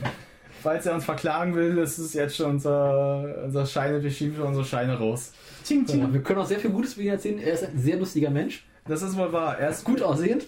Falls 0.63 0.87
er 0.87 0.95
uns 0.95 1.05
verklagen 1.05 1.57
will, 1.57 1.79
ist 1.79 1.99
es 1.99 2.15
jetzt 2.15 2.37
schon 2.37 2.51
unser, 2.51 3.45
unser 3.45 3.67
Scheine, 3.67 4.01
wir 4.01 4.11
schieben 4.11 4.37
schon 4.37 4.47
unsere 4.47 4.65
Scheine 4.65 4.97
raus. 4.97 5.33
Ching, 5.65 5.85
ching. 5.85 6.01
Ja, 6.01 6.13
wir 6.13 6.23
können 6.23 6.39
auch 6.39 6.47
sehr 6.47 6.61
viel 6.61 6.71
Gutes 6.71 6.95
über 6.95 7.03
ihn 7.03 7.11
erzählen. 7.11 7.39
Er 7.41 7.55
ist 7.55 7.65
ein 7.65 7.79
sehr 7.79 7.97
lustiger 7.97 8.31
Mensch. 8.31 8.65
Das 8.87 9.03
ist 9.03 9.17
wohl 9.17 9.33
wahr. 9.33 9.59
Er 9.59 9.71
ist 9.71 9.83
Gut 9.83 10.01
aussehend. 10.01 10.47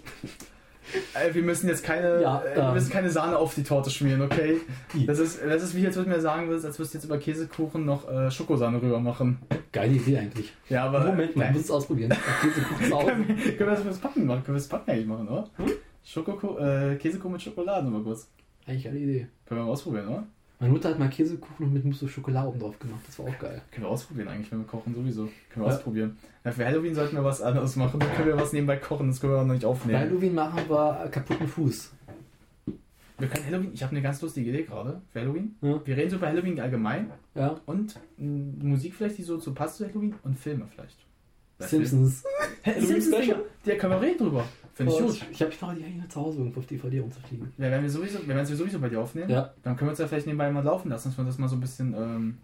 Äh, 1.14 1.34
wir 1.34 1.42
müssen 1.42 1.68
jetzt 1.68 1.84
keine, 1.84 2.20
Ja, 2.22 2.42
äh, 2.42 2.56
wir 2.56 2.62
ähm. 2.64 2.74
müssen 2.74 2.90
keine 2.90 3.10
Sahne 3.10 3.36
auf 3.36 3.54
die 3.54 3.62
Torte 3.62 3.90
schmieren, 3.90 4.22
okay? 4.22 4.60
Das 5.06 5.18
ist, 5.18 5.40
das 5.42 5.62
ist 5.62 5.74
wie 5.74 5.82
jetzt, 5.82 5.96
du 5.96 6.02
mir 6.02 6.20
sagen 6.20 6.48
willst, 6.48 6.64
als 6.64 6.78
würdest 6.78 6.94
du 6.94 6.98
jetzt 6.98 7.04
über 7.04 7.18
Käsekuchen 7.18 7.84
noch 7.84 8.08
äh, 8.08 8.30
Schokosahne 8.30 8.80
rüber 8.80 9.00
machen. 9.00 9.38
Geile 9.72 9.94
Idee 9.94 10.18
eigentlich. 10.18 10.52
Ja, 10.68 10.84
aber. 10.86 11.04
Moment 11.04 11.36
mal, 11.36 11.46
ich 11.46 11.52
muss 11.52 11.62
es 11.62 11.70
ausprobieren. 11.70 12.10
Käsekuchen 12.40 13.06
können, 13.06 13.28
wir, 13.28 13.56
können 13.56 13.58
wir 13.58 13.66
das 13.66 13.82
fürs 13.82 13.98
Packen 13.98 14.26
machen? 14.26 14.44
Können 14.44 14.56
wir 14.56 14.60
das 14.60 14.68
Packen 14.68 14.90
eigentlich 14.90 15.06
machen, 15.06 15.28
oder? 15.28 15.48
Hm? 15.56 15.70
Schokoko 16.04 16.58
äh, 16.58 16.96
Käsekuchen 16.96 17.32
mit 17.32 17.42
Schokolade, 17.42 17.88
mal 17.88 18.02
kurz. 18.02 18.28
Eigentlich 18.66 18.88
eine 18.88 18.98
Idee. 18.98 19.26
Können 19.46 19.60
wir 19.60 19.64
mal 19.64 19.72
ausprobieren, 19.72 20.08
oder? 20.08 20.26
Meine 20.64 20.72
Mutter 20.76 20.88
hat 20.88 20.98
mal 20.98 21.10
Käsekuchen 21.10 21.74
mit 21.74 21.84
Mousse 21.84 22.08
Schokolade 22.08 22.48
oben 22.48 22.58
drauf 22.58 22.78
gemacht. 22.78 23.00
Das 23.06 23.18
war 23.18 23.26
auch 23.26 23.38
geil. 23.38 23.60
Können 23.70 23.84
wir 23.84 23.90
ausprobieren 23.90 24.28
eigentlich, 24.28 24.50
wenn 24.50 24.60
wir 24.60 24.66
kochen, 24.66 24.94
sowieso. 24.94 25.28
Können 25.50 25.66
wir 25.66 25.70
Ja. 25.70 25.76
ausprobieren. 25.76 26.16
Ja, 26.42 26.52
für 26.52 26.64
Halloween 26.64 26.94
sollten 26.94 27.16
wir 27.16 27.22
was 27.24 27.42
anderes 27.42 27.76
machen. 27.76 28.00
Dann 28.00 28.10
können 28.14 28.28
wir 28.28 28.36
was 28.38 28.54
nebenbei 28.54 28.78
kochen, 28.78 29.08
das 29.08 29.20
können 29.20 29.34
wir 29.34 29.40
auch 29.40 29.44
noch 29.44 29.52
nicht 29.52 29.64
Bei 29.64 29.68
aufnehmen. 29.68 29.98
Halloween 30.00 30.34
machen 30.34 30.60
wir 30.66 31.08
kaputten 31.10 31.48
Fuß. 31.48 31.92
Wir 33.18 33.28
können 33.28 33.44
Halloween, 33.46 33.70
ich 33.74 33.82
habe 33.82 33.90
eine 33.90 34.00
ganz 34.00 34.22
lustige 34.22 34.48
Idee 34.48 34.62
gerade 34.62 35.02
für 35.12 35.20
Halloween. 35.20 35.54
Ja. 35.60 35.82
Wir 35.86 35.96
reden 35.98 36.08
so 36.10 36.16
über 36.16 36.28
Halloween 36.28 36.58
allgemein 36.58 37.10
Ja. 37.34 37.60
und 37.66 38.00
mh, 38.16 38.64
Musik 38.66 38.94
vielleicht, 38.94 39.18
die 39.18 39.22
so 39.22 39.36
zu 39.36 39.52
passt 39.52 39.76
zu 39.76 39.84
Halloween 39.86 40.14
und 40.22 40.38
Filme 40.38 40.66
vielleicht. 40.74 40.96
Bei 41.58 41.66
Simpsons. 41.66 42.24
Simpsons, 42.64 43.04
Special. 43.14 43.44
Ja, 43.66 43.74
können 43.76 43.92
wir 43.92 44.00
reden 44.00 44.16
drüber. 44.18 44.44
Finde 44.74 44.92
ich 44.92 44.98
gut. 44.98 45.26
Ich 45.30 45.40
habe 45.40 45.52
ich 45.52 45.60
noch 45.60 45.72
die 45.74 45.84
eigentlich 45.84 46.08
zu 46.08 46.20
Hause 46.20 46.38
irgendwo 46.38 46.60
auf 46.60 46.66
DVD 46.66 47.00
rumzufliegen. 47.00 47.52
Ja, 47.58 47.70
wenn 47.70 47.82
wir 47.82 47.90
sowieso, 47.90 48.18
wenn 48.26 48.36
wir 48.36 48.42
es 48.42 48.48
sowieso 48.48 48.78
bei 48.80 48.88
dir 48.88 49.00
aufnehmen, 49.00 49.30
Ja. 49.30 49.50
dann 49.62 49.76
können 49.76 49.88
wir 49.88 49.92
uns 49.92 49.98
ja 50.00 50.06
vielleicht 50.08 50.26
nebenbei 50.26 50.50
mal 50.50 50.64
laufen 50.64 50.88
lassen, 50.90 51.08
dass 51.10 51.18
wir 51.18 51.24
das 51.24 51.38
mal 51.38 51.48
so 51.48 51.56
ein 51.56 51.60
bisschen, 51.60 51.94
ähm, 51.94 52.38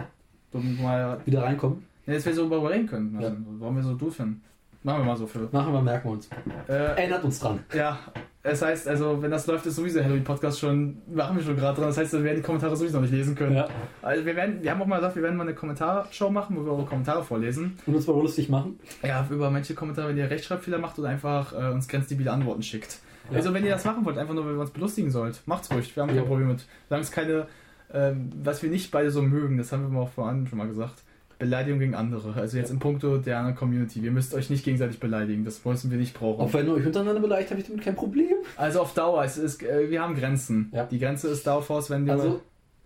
so 0.52 0.58
mal, 0.58 1.20
Wieder 1.26 1.42
reinkommen. 1.42 1.84
ja, 2.06 2.14
dass 2.14 2.24
wir 2.26 2.34
so 2.34 2.48
darüber 2.48 2.70
reden 2.70 2.86
können. 2.86 3.16
Also, 3.16 3.28
Ja. 3.28 3.36
Warum 3.58 3.76
wir 3.76 3.82
so 3.82 3.94
doofen. 3.94 4.42
Machen 4.82 5.00
wir 5.00 5.04
mal 5.06 5.16
so 5.16 5.26
für. 5.26 5.48
Machen 5.52 5.72
wir, 5.72 5.82
merken 5.82 6.08
wir 6.08 6.12
uns. 6.12 6.28
Äh, 6.68 6.72
Erinnert 6.72 7.22
uns 7.24 7.38
dran. 7.40 7.58
ja, 7.74 7.98
es 8.42 8.62
heißt, 8.62 8.88
also, 8.88 9.20
wenn 9.20 9.30
das 9.30 9.46
läuft, 9.46 9.66
ist 9.66 9.76
sowieso 9.76 10.02
Halloween-Podcast 10.02 10.60
schon, 10.60 10.96
machen 11.12 11.36
wir 11.36 11.44
schon 11.44 11.56
gerade 11.56 11.76
dran. 11.78 11.88
Das 11.88 11.98
heißt, 11.98 12.12
wir 12.14 12.24
werden 12.24 12.36
die 12.36 12.42
Kommentare 12.42 12.74
sowieso 12.74 12.96
noch 12.96 13.02
nicht 13.02 13.12
lesen 13.12 13.34
können. 13.34 13.56
Ja. 13.56 13.68
Also, 14.00 14.24
wir 14.24 14.34
werden, 14.34 14.62
wir 14.62 14.70
haben 14.70 14.80
auch 14.80 14.86
mal 14.86 14.96
gesagt, 14.96 15.16
wir 15.16 15.22
werden 15.22 15.36
mal 15.36 15.42
eine 15.44 15.54
Kommentarshow 15.54 16.30
machen, 16.30 16.56
wo 16.56 16.64
wir 16.64 16.72
eure 16.72 16.86
Kommentare 16.86 17.22
vorlesen. 17.22 17.76
Und 17.86 17.94
uns 17.94 18.06
mal 18.06 18.14
lustig 18.14 18.48
machen. 18.48 18.78
Ja, 19.02 19.26
über 19.30 19.50
manche 19.50 19.74
Kommentare, 19.74 20.08
wenn 20.08 20.16
ihr 20.16 20.30
Rechtschreibfehler 20.30 20.78
macht 20.78 20.98
oder 20.98 21.08
einfach 21.10 21.52
äh, 21.52 21.70
uns 21.70 21.86
grenzdebile 21.86 22.32
Antworten 22.32 22.62
schickt. 22.62 23.00
Ja. 23.30 23.36
Also 23.36 23.52
wenn 23.52 23.64
ihr 23.64 23.72
das 23.72 23.84
machen 23.84 24.04
wollt, 24.06 24.16
einfach 24.16 24.34
nur, 24.34 24.46
weil 24.46 24.54
wir 24.54 24.60
uns 24.60 24.70
belustigen 24.70 25.10
sollt, 25.10 25.42
macht's 25.46 25.70
ruhig. 25.70 25.94
Wir 25.94 26.02
haben 26.02 26.10
Ja. 26.10 26.16
kein 26.16 26.26
Problem 26.26 26.48
mit. 26.48 26.64
Solange 26.88 27.04
es 27.04 27.12
keine, 27.12 27.46
ähm, 27.92 28.30
was 28.42 28.62
wir 28.62 28.70
nicht 28.70 28.90
beide 28.90 29.10
so 29.10 29.20
mögen, 29.20 29.58
das 29.58 29.70
haben 29.70 29.82
wir 29.82 29.88
mal 29.90 30.00
auch 30.00 30.10
voran 30.10 30.46
schon 30.46 30.56
mal 30.58 30.66
gesagt. 30.66 31.02
Beleidigung 31.40 31.80
gegen 31.80 31.94
andere. 31.96 32.34
Also 32.40 32.56
jetzt 32.56 32.68
Ja. 32.68 32.74
in 32.74 32.78
puncto 32.78 33.16
der 33.18 33.38
anderen 33.38 33.56
Community. 33.56 34.02
Wir 34.04 34.12
müsst 34.12 34.32
euch 34.34 34.48
nicht 34.50 34.64
gegenseitig 34.64 35.00
beleidigen. 35.00 35.44
Das 35.44 35.64
müssen 35.64 35.90
wir 35.90 35.98
nicht 35.98 36.14
brauchen. 36.14 36.40
Auch 36.42 36.52
wenn 36.54 36.66
ihr 36.68 36.74
euch 36.74 36.86
untereinander 36.86 37.20
beleidigt, 37.20 37.50
habe 37.50 37.60
ich 37.60 37.66
damit 37.66 37.82
kein 37.82 37.96
Problem. 37.96 38.34
also 38.56 38.80
auf 38.82 38.94
Dauer. 38.94 39.24
Es 39.24 39.36
ist, 39.36 39.62
äh, 39.64 39.90
wir 39.90 40.00
haben 40.00 40.14
Grenzen. 40.14 40.70
Ja. 40.72 40.84
Die 40.84 40.98
Grenze 41.00 41.26
ist 41.28 41.44
Dauerforce, 41.46 41.90
wenn 41.90 42.06
wir. 42.06 42.12
Also, 42.12 42.40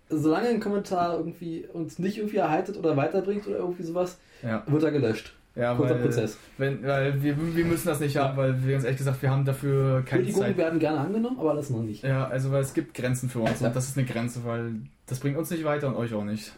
solange 0.09 0.49
ein 0.49 0.61
Kommentar 0.61 1.19
irgendwie 1.19 1.65
uns 1.73 1.99
nicht 1.99 2.17
irgendwie 2.19 2.37
erheitert 2.39 2.79
oder 2.79 2.97
weiterbringt 2.97 3.47
oder 3.47 3.59
irgendwie 3.59 3.83
sowas, 3.83 4.19
ja, 4.43 4.63
wird 4.67 4.83
er 4.83 4.91
gelöscht. 4.93 5.35
ja, 5.57 5.75
Kurzer 5.75 5.95
weil, 5.97 6.03
Prozess. 6.03 6.39
Wenn, 6.59 6.83
weil 6.85 7.23
wir, 7.23 7.37
wir 7.57 7.65
müssen 7.65 7.87
das 7.89 8.01
nicht 8.01 8.15
Ja. 8.15 8.29
haben, 8.29 8.37
weil 8.37 8.65
wir 8.67 8.75
uns 8.77 8.85
ehrlich 8.85 8.99
gesagt, 8.99 9.21
wir 9.23 9.31
haben 9.31 9.45
dafür 9.45 10.03
keine 10.05 10.23
Kündigungen 10.23 10.49
Zeit. 10.51 10.57
werden 10.59 10.79
gerne 10.79 10.99
angenommen, 10.99 11.39
aber 11.41 11.55
das 11.55 11.71
noch 11.71 11.83
nicht. 11.83 12.03
Ja, 12.05 12.27
also 12.29 12.51
weil 12.53 12.63
es 12.63 12.75
gibt 12.75 12.95
Grenzen 12.95 13.29
für 13.29 13.41
uns 13.41 13.61
Ja. 13.61 13.69
und 13.69 13.77
das 13.77 13.89
ist 13.89 13.97
eine 13.99 14.07
Grenze, 14.07 14.45
weil 14.45 14.73
das 15.07 15.21
bringt 15.21 15.37
uns 15.39 15.51
nicht 15.51 15.65
weiter 15.65 15.89
und 15.89 15.95
euch 15.97 16.13
auch 16.15 16.25
nicht. 16.25 16.53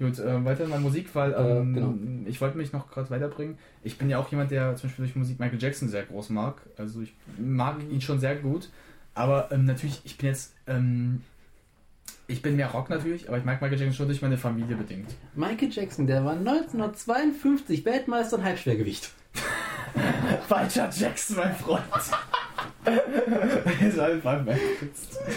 Gut, 0.00 0.18
äh, 0.18 0.44
weiter 0.46 0.64
in 0.64 0.70
meiner 0.70 0.80
Musik, 0.80 1.14
weil 1.14 1.32
Äh, 1.34 1.58
ähm, 1.58 1.74
genau. 1.74 1.94
ich 2.26 2.40
wollte 2.40 2.56
mich 2.56 2.72
noch 2.72 2.90
gerade 2.90 3.10
weiterbringen. 3.10 3.58
Ich 3.84 3.98
bin 3.98 4.08
ja 4.08 4.18
auch 4.18 4.30
jemand, 4.30 4.50
der 4.50 4.74
zum 4.76 4.88
Beispiel 4.88 5.04
durch 5.04 5.14
Musik 5.14 5.38
Michael 5.38 5.60
Jackson 5.60 5.90
sehr 5.90 6.04
groß 6.04 6.30
mag. 6.30 6.62
Also 6.78 7.02
ich 7.02 7.14
mag 7.38 7.76
ihn 7.90 8.00
schon 8.00 8.18
sehr 8.18 8.36
gut. 8.36 8.70
Aber 9.14 9.52
ähm, 9.52 9.66
natürlich, 9.66 10.00
ich 10.04 10.16
bin 10.16 10.28
jetzt, 10.28 10.54
ähm, 10.66 11.20
ich 12.28 12.40
bin 12.40 12.56
mehr 12.56 12.70
Rock 12.70 12.88
natürlich, 12.88 13.28
aber 13.28 13.36
ich 13.36 13.44
mag 13.44 13.60
Michael 13.60 13.78
Jackson 13.78 13.94
schon 13.94 14.06
durch 14.06 14.22
meine 14.22 14.38
Familie 14.38 14.76
bedingt. 14.76 15.10
Michael 15.34 15.68
Jackson, 15.70 16.06
der 16.06 16.24
war 16.24 16.32
1952 16.32 17.84
Weltmeister 17.84 18.38
im 18.38 18.44
Halbschwergewicht. 18.44 19.10
Falscher 20.48 20.88
Jackson, 20.96 21.36
mein 21.36 21.54
Freund. 21.56 21.84
ist 23.82 23.98
einfach 23.98 24.46
weg. 24.46 24.60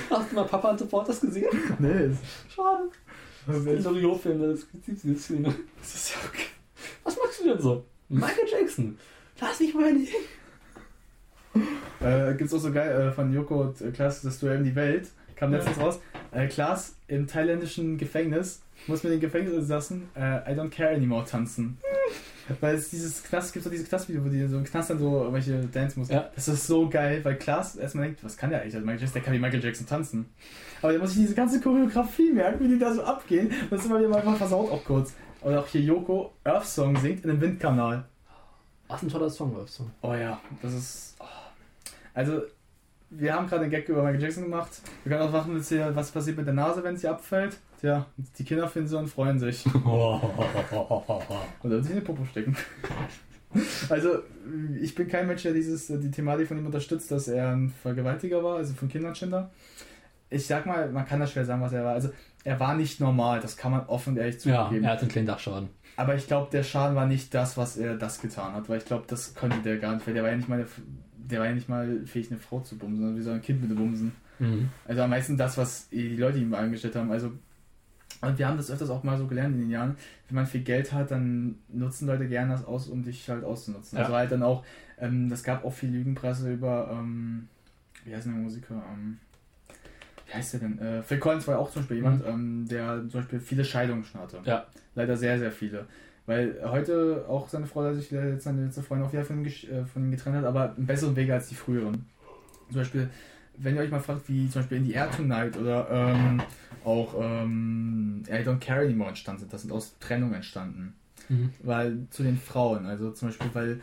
Hast 0.09 0.31
du 0.31 0.35
mal 0.35 0.45
Papa 0.45 0.69
und 0.69 0.79
Support 0.79 1.09
das 1.09 1.19
gesehen? 1.19 1.49
Nee, 1.79 2.05
ist, 2.05 2.19
Schade. 2.53 2.89
Das 3.47 3.65
ist, 3.65 3.83
Loriot-Film, 3.85 4.41
das 4.41 4.71
gibt 4.71 4.87
diese 4.87 5.15
Szene. 5.15 5.53
das 5.79 5.95
ist 5.95 6.11
ja 6.11 6.17
okay. 6.27 6.47
Was 7.03 7.17
machst 7.17 7.39
du 7.41 7.49
denn 7.49 7.61
so? 7.61 7.85
Michael 8.09 8.47
Jackson. 8.49 8.97
Lass 9.39 9.59
mich 9.59 9.73
mal 9.73 9.89
in 9.89 10.05
die... 10.05 10.09
Äh, 12.03 12.35
gibt's 12.35 12.53
auch 12.53 12.59
so 12.59 12.71
geil 12.71 13.09
äh, 13.09 13.11
von 13.11 13.33
Joko 13.33 13.61
und 13.61 13.81
äh, 13.81 13.91
Klaas, 13.91 14.21
das 14.21 14.39
Duell 14.39 14.57
in 14.57 14.63
die 14.63 14.75
Welt. 14.75 15.09
Kam 15.35 15.51
letztens 15.51 15.79
raus. 15.79 15.99
Äh, 16.31 16.47
Klaas 16.47 16.95
im 17.07 17.27
thailändischen 17.27 17.97
Gefängnis 17.97 18.61
muss 18.87 19.03
mit 19.03 19.13
den 19.13 19.19
Gefängnisinsassen 19.19 20.09
äh, 20.15 20.51
I 20.51 20.55
don't 20.55 20.69
care 20.69 20.95
anymore 20.95 21.25
tanzen. 21.25 21.77
Weil 22.59 22.75
es 22.75 22.89
dieses 22.89 23.23
Knast, 23.23 23.53
gibt 23.53 23.63
so 23.63 23.69
dieses 23.69 23.87
Knastvideo, 23.87 24.25
wo 24.25 24.29
die 24.29 24.45
so 24.47 24.57
im 24.57 24.63
Knast 24.65 24.89
dann 24.89 24.99
so 24.99 25.29
welche 25.31 25.59
Dance 25.59 25.97
muss. 25.97 26.09
Ja. 26.09 26.29
Das 26.35 26.47
ist 26.47 26.67
so 26.67 26.89
geil, 26.89 27.23
weil 27.23 27.37
Klaas 27.37 27.77
erstmal 27.77 28.05
denkt, 28.05 28.21
was 28.21 28.35
kann 28.35 28.49
der 28.49 28.59
eigentlich? 28.59 28.75
Also 28.75 28.85
Michael 28.85 28.99
Jackson, 28.99 29.13
der 29.13 29.21
kann 29.23 29.33
wie 29.33 29.39
Michael 29.39 29.63
Jackson 29.63 29.87
tanzen. 29.87 30.25
Aber 30.83 30.91
der 30.91 31.01
muss 31.01 31.11
sich 31.11 31.21
diese 31.21 31.33
ganze 31.33 31.61
Choreografie 31.61 32.33
merken, 32.33 32.65
wie 32.65 32.67
die 32.67 32.77
da 32.77 32.93
so 32.93 33.03
abgehen. 33.03 33.49
Das 33.69 33.79
ist 33.79 33.85
immer 33.85 33.99
wieder 33.99 34.09
mal 34.09 34.35
versaut 34.35 34.69
auch 34.69 34.83
kurz. 34.83 35.13
Oder 35.41 35.61
auch 35.61 35.67
hier 35.67 35.79
Yoko 35.79 36.33
Earth 36.43 36.65
Song 36.65 36.97
singt 36.97 37.23
in 37.23 37.29
einem 37.29 37.39
Windkanal. 37.39 38.03
Was 38.89 39.01
ein 39.01 39.07
toller 39.07 39.29
Song, 39.29 39.55
Earth 39.55 39.69
Song. 39.69 39.89
Oh 40.01 40.13
ja, 40.13 40.41
das 40.61 40.73
ist. 40.73 41.15
Oh. 41.19 41.23
Also, 42.13 42.41
wir 43.09 43.33
haben 43.33 43.47
gerade 43.47 43.61
einen 43.61 43.71
Gag 43.71 43.87
über 43.87 44.03
Michael 44.03 44.23
Jackson 44.23 44.43
gemacht. 44.43 44.81
Wir 45.05 45.13
können 45.13 45.29
auch 45.29 45.31
machen, 45.31 45.55
jetzt 45.55 45.69
hier, 45.69 45.95
was 45.95 46.11
passiert 46.11 46.35
mit 46.35 46.47
der 46.47 46.53
Nase, 46.53 46.83
wenn 46.83 46.97
sie 46.97 47.07
abfällt. 47.07 47.55
Tja, 47.79 48.05
die 48.37 48.43
Kinder 48.43 48.67
finden 48.67 48.89
sie 48.89 48.97
und 48.97 49.07
freuen 49.07 49.39
sich. 49.39 49.65
Oder 49.85 51.81
sich 51.81 51.91
in 51.91 51.97
den 51.99 52.03
Popo 52.03 52.25
stecken. 52.25 52.57
Also, 53.87 54.19
ich 54.81 54.93
bin 54.95 55.07
kein 55.07 55.27
Mensch, 55.27 55.43
der 55.43 55.53
dieses, 55.53 55.87
die 55.87 56.11
Thematik 56.11 56.49
von 56.49 56.57
ihm 56.57 56.65
unterstützt, 56.65 57.09
dass 57.09 57.29
er 57.29 57.51
ein 57.51 57.73
Vergewaltiger 57.81 58.43
war, 58.43 58.57
also 58.57 58.73
von 58.73 58.89
Kindern 58.89 59.15
Schindler. 59.15 59.49
Ich 60.29 60.47
sag 60.47 60.65
mal, 60.65 60.91
man 60.91 61.05
kann 61.05 61.19
das 61.19 61.31
schwer 61.31 61.45
sagen, 61.45 61.61
was 61.61 61.73
er 61.73 61.83
war. 61.83 61.93
Also, 61.93 62.09
er 62.43 62.59
war 62.59 62.75
nicht 62.75 62.99
normal, 62.99 63.39
das 63.39 63.55
kann 63.55 63.71
man 63.71 63.85
offen 63.87 64.13
und 64.13 64.17
ehrlich 64.17 64.43
Ja, 64.45 64.65
zugeben. 64.65 64.83
er 64.85 64.91
hat 64.91 65.01
einen 65.01 65.09
kleinen 65.09 65.27
Dachschaden. 65.27 65.69
Aber 65.95 66.15
ich 66.15 66.27
glaube, 66.27 66.49
der 66.51 66.63
Schaden 66.63 66.95
war 66.95 67.05
nicht 67.05 67.33
das, 67.33 67.55
was 67.55 67.77
er 67.77 67.95
das 67.97 68.19
getan 68.19 68.53
hat, 68.53 68.67
weil 68.67 68.79
ich 68.79 68.85
glaube, 68.85 69.05
das 69.07 69.35
konnte 69.35 69.57
der 69.63 69.77
gar 69.77 69.93
nicht, 69.93 70.07
weil 70.07 70.13
der 70.15 70.23
war 70.23 70.31
ja 70.31 70.37
nicht 70.37 70.49
mal, 70.49 70.55
eine, 70.59 70.67
der 71.17 71.39
war 71.39 71.47
ja 71.47 71.53
nicht 71.53 71.69
mal 71.69 72.01
fähig, 72.05 72.31
eine 72.31 72.39
Frau 72.39 72.61
zu 72.61 72.77
bumsen, 72.77 72.99
sondern 72.99 73.17
wie 73.17 73.21
so 73.23 73.31
ein 73.31 73.41
Kind 73.41 73.61
mit 73.61 73.69
dem 73.69 73.77
Bumsen. 73.77 74.11
Mhm. 74.39 74.69
Also 74.87 75.03
am 75.03 75.11
meisten 75.11 75.37
das, 75.37 75.57
was 75.57 75.89
die 75.89 76.15
Leute 76.15 76.39
ihm 76.39 76.53
eingestellt 76.53 76.95
haben. 76.95 77.11
Also 77.11 77.31
und 78.21 78.39
wir 78.39 78.47
haben 78.47 78.57
das 78.57 78.71
öfters 78.71 78.89
auch 78.89 79.03
mal 79.03 79.17
so 79.17 79.27
gelernt 79.27 79.53
in 79.55 79.61
den 79.61 79.69
Jahren. 79.69 79.97
Wenn 80.29 80.35
man 80.35 80.45
viel 80.47 80.61
Geld 80.61 80.93
hat, 80.93 81.11
dann 81.11 81.55
nutzen 81.67 82.07
Leute 82.07 82.27
gerne 82.27 82.53
das 82.53 82.63
aus, 82.65 82.87
um 82.87 83.03
dich 83.03 83.29
halt 83.29 83.43
auszunutzen. 83.43 83.97
Ja. 83.97 84.05
Also 84.05 84.15
halt 84.15 84.31
dann 84.31 84.43
auch, 84.43 84.63
ähm, 84.97 85.29
das 85.29 85.43
gab 85.43 85.65
auch 85.65 85.73
viel 85.73 85.89
Lügenpresse 85.89 86.51
über, 86.51 86.89
ähm, 86.91 87.49
wie 88.05 88.15
heißt 88.15 88.25
denn 88.25 88.33
der 88.33 88.41
Musiker? 88.43 88.81
Ähm, 88.93 89.19
wie 90.33 90.37
heißt 90.37 90.53
der 90.53 90.59
denn? 90.61 90.79
Äh, 90.79 91.03
Phil 91.03 91.19
Collins 91.19 91.47
war 91.47 91.55
ja 91.55 91.59
auch 91.59 91.71
zum 91.71 91.83
Beispiel 91.83 91.97
jemand, 91.97 92.25
ähm, 92.25 92.67
der 92.67 93.03
zum 93.09 93.21
Beispiel 93.21 93.39
viele 93.39 93.63
Scheidungen 93.63 94.03
schon 94.03 94.21
hatte. 94.21 94.39
Ja. 94.45 94.65
Leider 94.95 95.15
sehr, 95.15 95.37
sehr 95.37 95.51
viele. 95.51 95.85
Weil 96.25 96.57
heute 96.65 97.25
auch 97.27 97.49
seine 97.49 97.67
Frau, 97.67 97.83
der 97.83 97.95
sich 97.95 98.09
jetzt 98.09 98.43
seine 98.43 98.65
letzte 98.65 98.81
Freundin 98.81 99.07
auch 99.07 99.13
wieder 99.13 99.25
von 99.25 99.43
ihm, 99.43 99.45
äh, 99.45 99.85
von 99.85 100.03
ihm 100.03 100.11
getrennt 100.11 100.37
hat, 100.37 100.45
aber 100.45 100.73
einen 100.75 100.85
besseren 100.85 101.15
Weg 101.15 101.29
als 101.29 101.49
die 101.49 101.55
früheren. 101.55 102.05
Zum 102.69 102.77
Beispiel, 102.77 103.09
wenn 103.57 103.75
ihr 103.75 103.81
euch 103.81 103.91
mal 103.91 103.99
fragt, 103.99 104.27
wie 104.29 104.49
zum 104.49 104.61
Beispiel 104.61 104.77
In 104.77 104.85
the 104.85 104.93
Air 104.93 105.11
Tonight 105.11 105.57
oder 105.57 105.87
ähm, 105.91 106.41
auch 106.83 107.13
ähm, 107.19 108.23
I 108.27 108.47
Don't 108.47 108.59
Care 108.59 108.81
Anymore 108.81 109.09
entstanden 109.09 109.41
sind, 109.41 109.53
das 109.53 109.61
sind 109.61 109.71
aus 109.71 109.97
Trennung 109.99 110.33
entstanden. 110.33 110.95
Mhm. 111.29 111.49
Weil 111.61 112.07
zu 112.09 112.23
den 112.23 112.37
Frauen, 112.37 112.85
also 112.85 113.11
zum 113.11 113.27
Beispiel, 113.27 113.49
weil 113.53 113.81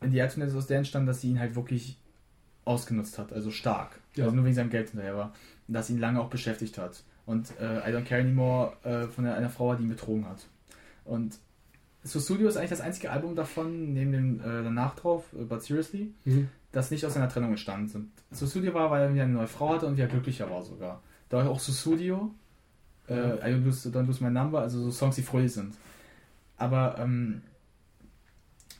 In 0.00 0.10
the 0.10 0.16
Air 0.16 0.28
Tonight 0.28 0.48
ist 0.48 0.56
aus 0.56 0.66
der 0.66 0.78
entstanden, 0.78 1.06
dass 1.06 1.20
sie 1.20 1.30
ihn 1.30 1.38
halt 1.38 1.54
wirklich 1.54 1.98
ausgenutzt 2.64 3.18
hat, 3.18 3.32
also 3.32 3.50
stark. 3.50 4.00
Ja. 4.16 4.24
Also 4.24 4.36
nur 4.36 4.44
wegen 4.44 4.54
seinem 4.54 4.70
Geld 4.70 4.90
hinterher 4.90 5.16
war. 5.16 5.34
Das 5.72 5.90
ihn 5.90 5.98
lange 5.98 6.20
auch 6.20 6.28
beschäftigt 6.30 6.78
hat. 6.78 7.02
Und 7.26 7.52
äh, 7.60 7.78
I 7.88 7.94
Don't 7.94 8.04
Care 8.04 8.20
Anymore 8.20 8.72
äh, 8.84 9.06
von 9.08 9.26
einer 9.26 9.48
Frau 9.50 9.68
war, 9.68 9.76
die 9.76 9.84
ihn 9.84 9.88
betrogen 9.88 10.28
hat. 10.28 10.46
Und 11.04 11.38
So 12.04 12.18
Studio 12.20 12.48
ist 12.48 12.56
eigentlich 12.56 12.70
das 12.70 12.80
einzige 12.80 13.10
Album 13.10 13.36
davon, 13.36 13.92
neben 13.92 14.10
dem 14.12 14.40
äh, 14.40 14.62
danach 14.64 14.96
drauf, 14.96 15.24
äh, 15.38 15.44
But 15.44 15.62
Seriously, 15.62 16.12
Mhm. 16.24 16.48
das 16.72 16.90
nicht 16.90 17.04
aus 17.06 17.14
seiner 17.14 17.28
Trennung 17.28 17.50
entstanden 17.50 17.88
sind. 17.88 18.10
So 18.32 18.46
Studio 18.46 18.74
war, 18.74 18.90
weil 18.90 19.02
er 19.02 19.14
wieder 19.14 19.22
eine 19.24 19.34
neue 19.34 19.46
Frau 19.46 19.74
hatte 19.74 19.86
und 19.86 19.96
wieder 19.96 20.08
glücklicher 20.08 20.50
war 20.50 20.62
sogar. 20.62 21.00
Da 21.28 21.46
auch 21.46 21.60
So 21.60 21.70
Studio, 21.72 22.34
äh, 23.08 23.14
I 23.14 23.54
Don't 23.54 23.64
Lose, 23.64 23.88
Don't 23.90 24.06
Lose 24.06 24.22
My 24.24 24.30
Number, 24.30 24.60
also 24.60 24.80
so 24.82 24.90
Songs, 24.90 25.14
die 25.16 25.22
fröhlich 25.22 25.52
sind. 25.52 25.74
Aber 26.56 26.96
ähm, 26.98 27.42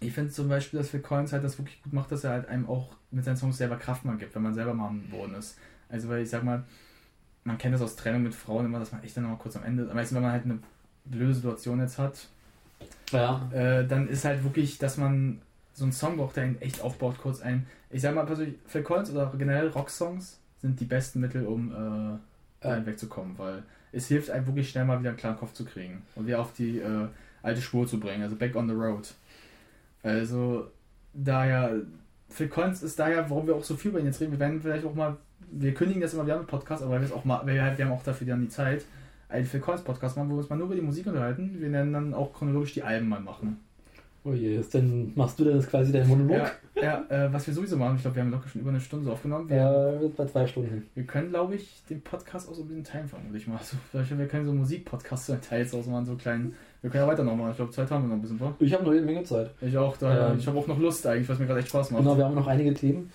ich 0.00 0.12
finde 0.12 0.32
zum 0.32 0.48
Beispiel, 0.48 0.78
dass 0.80 0.90
Phil 0.90 1.00
Collins 1.00 1.32
halt 1.32 1.44
das 1.44 1.58
wirklich 1.58 1.80
gut 1.82 1.92
macht, 1.92 2.10
dass 2.10 2.24
er 2.24 2.30
halt 2.30 2.48
einem 2.48 2.68
auch 2.68 2.90
mit 3.12 3.24
seinen 3.24 3.36
Songs 3.36 3.56
selber 3.56 3.76
Kraft 3.76 4.04
mal 4.04 4.16
gibt, 4.16 4.34
wenn 4.34 4.42
man 4.42 4.54
selber 4.54 4.74
mal 4.74 4.88
am 4.88 5.02
Boden 5.10 5.34
ist. 5.34 5.56
Also 5.92 6.08
weil 6.08 6.22
ich 6.22 6.30
sag 6.30 6.42
mal, 6.42 6.64
man 7.44 7.58
kennt 7.58 7.74
das 7.74 7.82
aus 7.82 7.94
Trennung 7.94 8.22
mit 8.24 8.34
Frauen 8.34 8.64
immer, 8.66 8.80
dass 8.80 8.90
man 8.90 9.02
echt 9.04 9.16
dann 9.16 9.24
noch 9.24 9.30
mal 9.30 9.36
kurz 9.38 9.54
am 9.56 9.62
Ende, 9.64 9.88
am 9.88 9.94
meisten 9.94 10.16
wenn 10.16 10.22
man 10.22 10.32
halt 10.32 10.44
eine 10.44 10.58
blöde 11.04 11.34
Situation 11.34 11.78
jetzt 11.80 11.98
hat, 11.98 12.26
Ja. 13.12 13.48
äh, 13.52 13.86
dann 13.86 14.08
ist 14.08 14.24
halt 14.24 14.42
wirklich, 14.42 14.78
dass 14.78 14.96
man 14.96 15.40
so 15.74 15.84
einen 15.84 15.92
Song 15.92 16.16
braucht, 16.16 16.36
der 16.36 16.46
ihn 16.46 16.60
echt 16.60 16.80
aufbaut, 16.80 17.18
kurz 17.18 17.40
ein. 17.40 17.66
Ich 17.90 18.02
sag 18.02 18.14
mal 18.14 18.24
persönlich, 18.26 18.56
Phil 18.66 18.82
Collins 18.82 19.10
oder 19.10 19.32
generell 19.38 19.68
Rocksongs 19.68 20.38
sind 20.60 20.80
die 20.80 20.84
besten 20.84 21.20
Mittel, 21.20 21.46
um 21.46 21.70
äh, 21.72 22.66
ja. 22.68 22.86
wegzukommen, 22.86 23.36
weil 23.38 23.62
es 23.92 24.06
hilft 24.06 24.30
einem 24.30 24.46
wirklich 24.46 24.70
schnell 24.70 24.84
mal 24.84 24.98
wieder 25.00 25.10
einen 25.10 25.18
klaren 25.18 25.36
Kopf 25.36 25.52
zu 25.52 25.64
kriegen 25.64 26.02
und 26.14 26.26
wieder 26.26 26.40
auf 26.40 26.52
die 26.52 26.78
äh, 26.78 27.08
alte 27.42 27.60
Spur 27.60 27.86
zu 27.86 27.98
bringen, 28.00 28.22
also 28.22 28.36
back 28.36 28.54
on 28.56 28.68
the 28.68 28.74
road. 28.74 29.12
Also, 30.02 30.70
daher, 31.12 31.74
Phil 32.32 32.48
Collins 32.48 32.82
ist 32.82 32.98
daher, 32.98 33.28
warum 33.28 33.46
wir 33.46 33.54
auch 33.54 33.64
so 33.64 33.76
viel 33.76 33.90
über 33.90 34.00
ihn 34.00 34.06
jetzt 34.06 34.20
reden, 34.20 34.32
wir 34.32 34.40
werden 34.40 34.60
vielleicht 34.60 34.84
auch 34.84 34.94
mal, 34.94 35.16
wir 35.50 35.74
kündigen 35.74 36.00
das 36.00 36.14
immer 36.14 36.24
wieder 36.24 36.38
im 36.38 36.46
Podcast, 36.46 36.82
aber 36.82 37.00
wir, 37.00 37.14
auch 37.14 37.24
mal, 37.24 37.46
wir, 37.46 37.54
wir 37.54 37.84
haben 37.84 37.92
auch 37.92 38.02
dafür 38.02 38.26
dann 38.26 38.40
die 38.40 38.48
Zeit, 38.48 38.84
einen 39.28 39.46
Phil 39.46 39.60
Collins 39.60 39.84
Podcast 39.84 40.16
machen, 40.16 40.28
wo 40.30 40.34
wir 40.34 40.38
uns 40.38 40.50
mal 40.50 40.56
nur 40.56 40.66
über 40.66 40.74
die 40.74 40.82
Musik 40.82 41.06
unterhalten. 41.06 41.56
Wir 41.58 41.72
werden 41.72 41.92
dann 41.92 42.14
auch 42.14 42.32
chronologisch 42.32 42.74
die 42.74 42.82
Alben 42.82 43.08
mal 43.08 43.20
machen. 43.20 43.58
Oh 44.24 44.32
je, 44.32 44.56
ist 44.56 44.72
denn, 44.72 45.12
machst 45.16 45.38
du 45.40 45.44
denn 45.44 45.56
jetzt 45.56 45.68
quasi 45.68 45.90
deinen 45.90 46.06
Monolog? 46.06 46.52
Ja, 46.76 47.04
ja 47.10 47.26
äh, 47.26 47.32
was 47.32 47.44
wir 47.46 47.54
sowieso 47.54 47.76
machen, 47.76 47.96
ich 47.96 48.02
glaube, 48.02 48.16
wir 48.16 48.22
haben 48.22 48.30
locker 48.30 48.48
schon 48.48 48.60
über 48.60 48.70
eine 48.70 48.80
Stunde 48.80 49.06
so 49.06 49.12
aufgenommen. 49.12 49.48
Wir, 49.48 49.56
Ja, 49.56 50.00
wird 50.00 50.16
bei 50.16 50.26
zwei 50.26 50.46
Stunden. 50.46 50.86
wir 50.94 51.04
können, 51.04 51.30
glaube 51.30 51.56
ich, 51.56 51.82
den 51.90 52.00
Podcast 52.02 52.48
auch 52.48 52.54
so 52.54 52.62
ein 52.62 52.68
bisschen 52.68 52.84
teilen, 52.84 53.08
vermutlich 53.08 53.48
mal. 53.48 53.56
Also, 53.56 53.76
vielleicht, 53.90 54.16
wir 54.16 54.28
können 54.28 54.46
so 54.46 54.52
Musikpodcasts 54.52 55.26
so 55.26 55.32
in 55.32 55.40
Teils 55.40 55.74
ausmachen, 55.74 56.06
so 56.06 56.14
kleinen. 56.14 56.54
Wir 56.82 56.90
können 56.90 57.04
ja 57.04 57.08
weiter 57.10 57.22
noch 57.24 57.36
machen. 57.36 57.50
Ich 57.52 57.56
glaube, 57.56 57.70
Zeit 57.70 57.90
haben 57.90 58.04
wir 58.04 58.08
noch 58.08 58.16
ein 58.16 58.22
bisschen 58.22 58.38
vor. 58.38 58.54
Ich 58.58 58.72
habe 58.74 58.84
noch 58.84 58.92
jede 58.92 59.06
Menge 59.06 59.22
Zeit. 59.22 59.50
Ich 59.60 59.76
auch, 59.78 59.96
da, 59.96 60.32
Ähm. 60.32 60.38
ich 60.38 60.46
habe 60.46 60.58
auch 60.58 60.66
noch 60.66 60.78
Lust 60.78 61.06
eigentlich, 61.06 61.28
was 61.28 61.38
mir 61.38 61.46
gerade 61.46 61.60
echt 61.60 61.68
Spaß 61.68 61.92
macht. 61.92 62.02
Genau, 62.02 62.16
wir 62.16 62.24
haben 62.24 62.34
noch 62.34 62.46
einige 62.48 62.74
Themen. 62.74 63.10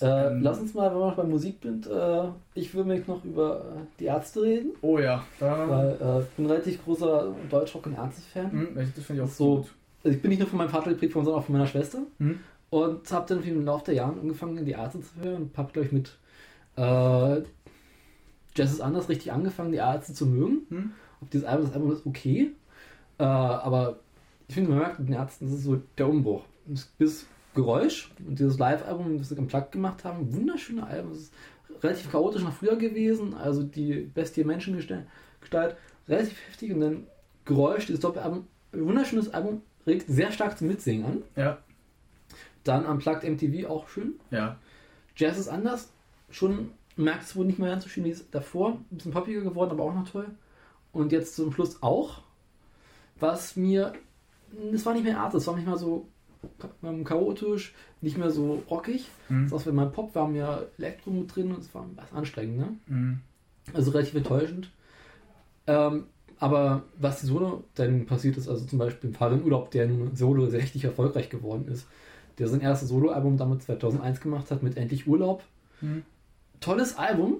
Äh, 0.00 0.06
Ähm. 0.06 0.42
lass 0.42 0.58
uns 0.58 0.74
mal, 0.74 0.90
wenn 0.90 0.98
wir 0.98 1.06
noch 1.06 1.16
bei 1.16 1.22
Musik 1.24 1.58
sind, 1.62 1.86
äh, 1.86 2.22
ich 2.54 2.74
will 2.74 2.84
mich 2.84 3.06
noch 3.06 3.24
über 3.24 3.58
äh, 3.60 3.60
die 4.00 4.06
Ärzte 4.06 4.42
reden, 4.42 4.70
Oh 4.80 4.98
ja, 4.98 5.22
da. 5.38 5.68
weil 5.68 5.88
äh, 6.00 6.20
ich 6.22 6.28
bin 6.30 6.46
ein 6.46 6.50
relativ 6.50 6.84
großer 6.84 7.32
Deutschrock- 7.50 7.86
und 7.86 7.94
Ärzte-Fan. 7.96 8.50
Hm, 8.50 8.68
das 8.74 9.04
finde 9.04 9.22
ich 9.22 9.28
auch 9.28 9.32
So. 9.32 9.56
gut. 9.56 9.66
Also 10.02 10.16
ich 10.16 10.22
bin 10.22 10.30
nicht 10.30 10.40
nur 10.40 10.48
von 10.48 10.58
meinem 10.58 10.70
Vater 10.70 10.90
geprägt, 10.90 11.12
sondern 11.12 11.34
auch 11.34 11.44
von 11.44 11.52
meiner 11.52 11.66
Schwester. 11.68 11.98
Hm? 12.18 12.40
Und 12.70 13.12
habe 13.12 13.26
dann 13.28 13.44
im 13.44 13.64
Laufe 13.64 13.84
der 13.84 13.94
Jahre 13.94 14.18
angefangen, 14.18 14.64
die 14.64 14.72
Ärzte 14.72 15.00
zu 15.00 15.10
hören 15.22 15.42
und 15.42 15.58
habe, 15.58 15.70
glaube 15.72 15.86
ich, 15.86 15.92
mit 15.92 16.16
äh, 16.76 17.42
Jazz 18.56 18.72
ist 18.72 18.80
anders 18.80 19.08
richtig 19.08 19.30
angefangen, 19.32 19.70
die 19.72 19.78
Ärzte 19.78 20.12
zu 20.14 20.26
mögen. 20.26 20.62
Hm? 20.70 20.90
Ob 21.20 21.30
dieses 21.30 21.46
Album, 21.46 21.66
das 21.66 21.74
Album 21.74 21.92
ist 21.92 22.04
okay. 22.06 22.50
Äh, 23.22 23.26
aber 23.26 24.00
ich 24.48 24.54
finde, 24.54 24.70
man 24.70 24.78
merkt 24.80 24.98
mit 24.98 25.08
den 25.08 25.14
Ärzten, 25.14 25.46
das 25.46 25.54
ist 25.54 25.64
so 25.64 25.80
der 25.96 26.08
Umbruch. 26.08 26.44
Das 26.66 26.92
das 26.98 27.26
Geräusch 27.54 28.10
und 28.26 28.38
dieses 28.38 28.58
Live-Album, 28.58 29.18
das 29.18 29.28
sie 29.28 29.38
am 29.38 29.46
Plug 29.46 29.66
gemacht 29.70 30.04
haben, 30.04 30.32
wunderschöne 30.34 30.86
Album. 30.86 31.12
Es 31.12 31.18
ist 31.18 31.34
relativ 31.82 32.10
chaotisch 32.10 32.42
nach 32.42 32.52
früher 32.52 32.76
gewesen, 32.76 33.34
also 33.34 33.62
die 33.62 34.10
Bestie 34.14 34.44
Menschengestalt, 34.44 35.06
Gestalt, 35.40 35.76
relativ 36.08 36.38
heftig 36.48 36.72
und 36.72 36.80
dann 36.80 37.06
Geräusch, 37.44 37.86
dieses 37.86 38.00
Doppelalbum, 38.00 38.46
wunderschönes 38.72 39.32
Album, 39.34 39.62
regt 39.86 40.06
sehr 40.08 40.32
stark 40.32 40.56
zum 40.56 40.68
Mitsingen 40.68 41.04
an. 41.04 41.22
Ja, 41.36 41.58
Dann 42.64 42.86
Unplugged 42.86 43.24
MTV 43.24 43.68
auch 43.68 43.88
schön. 43.88 44.14
ja. 44.30 44.56
Jazz 45.14 45.38
ist 45.38 45.48
anders. 45.48 45.92
Schon 46.30 46.70
merkt 46.96 47.24
es 47.24 47.36
wohl 47.36 47.44
nicht 47.44 47.58
mehr 47.58 47.68
ganz 47.68 47.82
so 47.84 47.90
schön 47.90 48.04
wie 48.04 48.10
es 48.10 48.30
davor. 48.30 48.78
Ein 48.90 48.96
bisschen 48.96 49.12
poppiger 49.12 49.42
geworden, 49.42 49.72
aber 49.72 49.82
auch 49.84 49.94
noch 49.94 50.08
toll. 50.08 50.30
Und 50.92 51.12
jetzt 51.12 51.36
zum 51.36 51.52
Schluss 51.52 51.82
auch. 51.82 52.22
Was 53.22 53.56
mir. 53.56 53.92
Es 54.72 54.84
war 54.84 54.94
nicht 54.94 55.04
mehr 55.04 55.18
Art, 55.20 55.32
es 55.34 55.46
war 55.46 55.54
nicht 55.54 55.66
mehr 55.66 55.78
so 55.78 56.08
ähm, 56.82 57.04
chaotisch, 57.04 57.72
nicht 58.00 58.18
mehr 58.18 58.30
so 58.30 58.62
rockig. 58.68 59.08
Hm? 59.28 59.48
Das 59.48 59.66
in 59.66 59.76
meinem 59.76 59.92
Pop 59.92 60.14
war 60.14 60.26
mir 60.28 60.68
Elektro 60.76 61.10
mit 61.10 61.34
drin 61.34 61.52
und 61.52 61.60
es 61.60 61.72
war 61.74 61.86
was 61.94 62.12
anstrengend, 62.12 62.58
ne? 62.58 62.76
Hm. 62.88 63.20
Also 63.72 63.92
relativ 63.92 64.16
enttäuschend. 64.16 64.70
Ähm, 65.68 66.06
aber 66.40 66.82
was 66.98 67.20
die 67.20 67.26
Solo 67.26 67.62
dann 67.76 68.06
passiert 68.06 68.36
ist, 68.36 68.48
also 68.48 68.64
zum 68.66 68.80
Beispiel 68.80 69.10
im 69.10 69.14
Fall 69.14 69.32
im 69.32 69.44
Urlaub, 69.44 69.70
der 69.70 69.86
nun 69.86 70.16
Solo 70.16 70.46
sehr 70.46 70.60
richtig 70.60 70.82
erfolgreich 70.84 71.30
geworden 71.30 71.68
ist, 71.68 71.86
der 72.38 72.48
sein 72.48 72.60
erstes 72.60 72.88
Soloalbum 72.88 73.36
damit 73.36 73.62
2001 73.62 74.20
gemacht 74.20 74.50
hat 74.50 74.64
mit 74.64 74.76
Endlich 74.76 75.06
Urlaub. 75.06 75.44
Hm. 75.78 76.02
Tolles 76.60 76.98
Album 76.98 77.36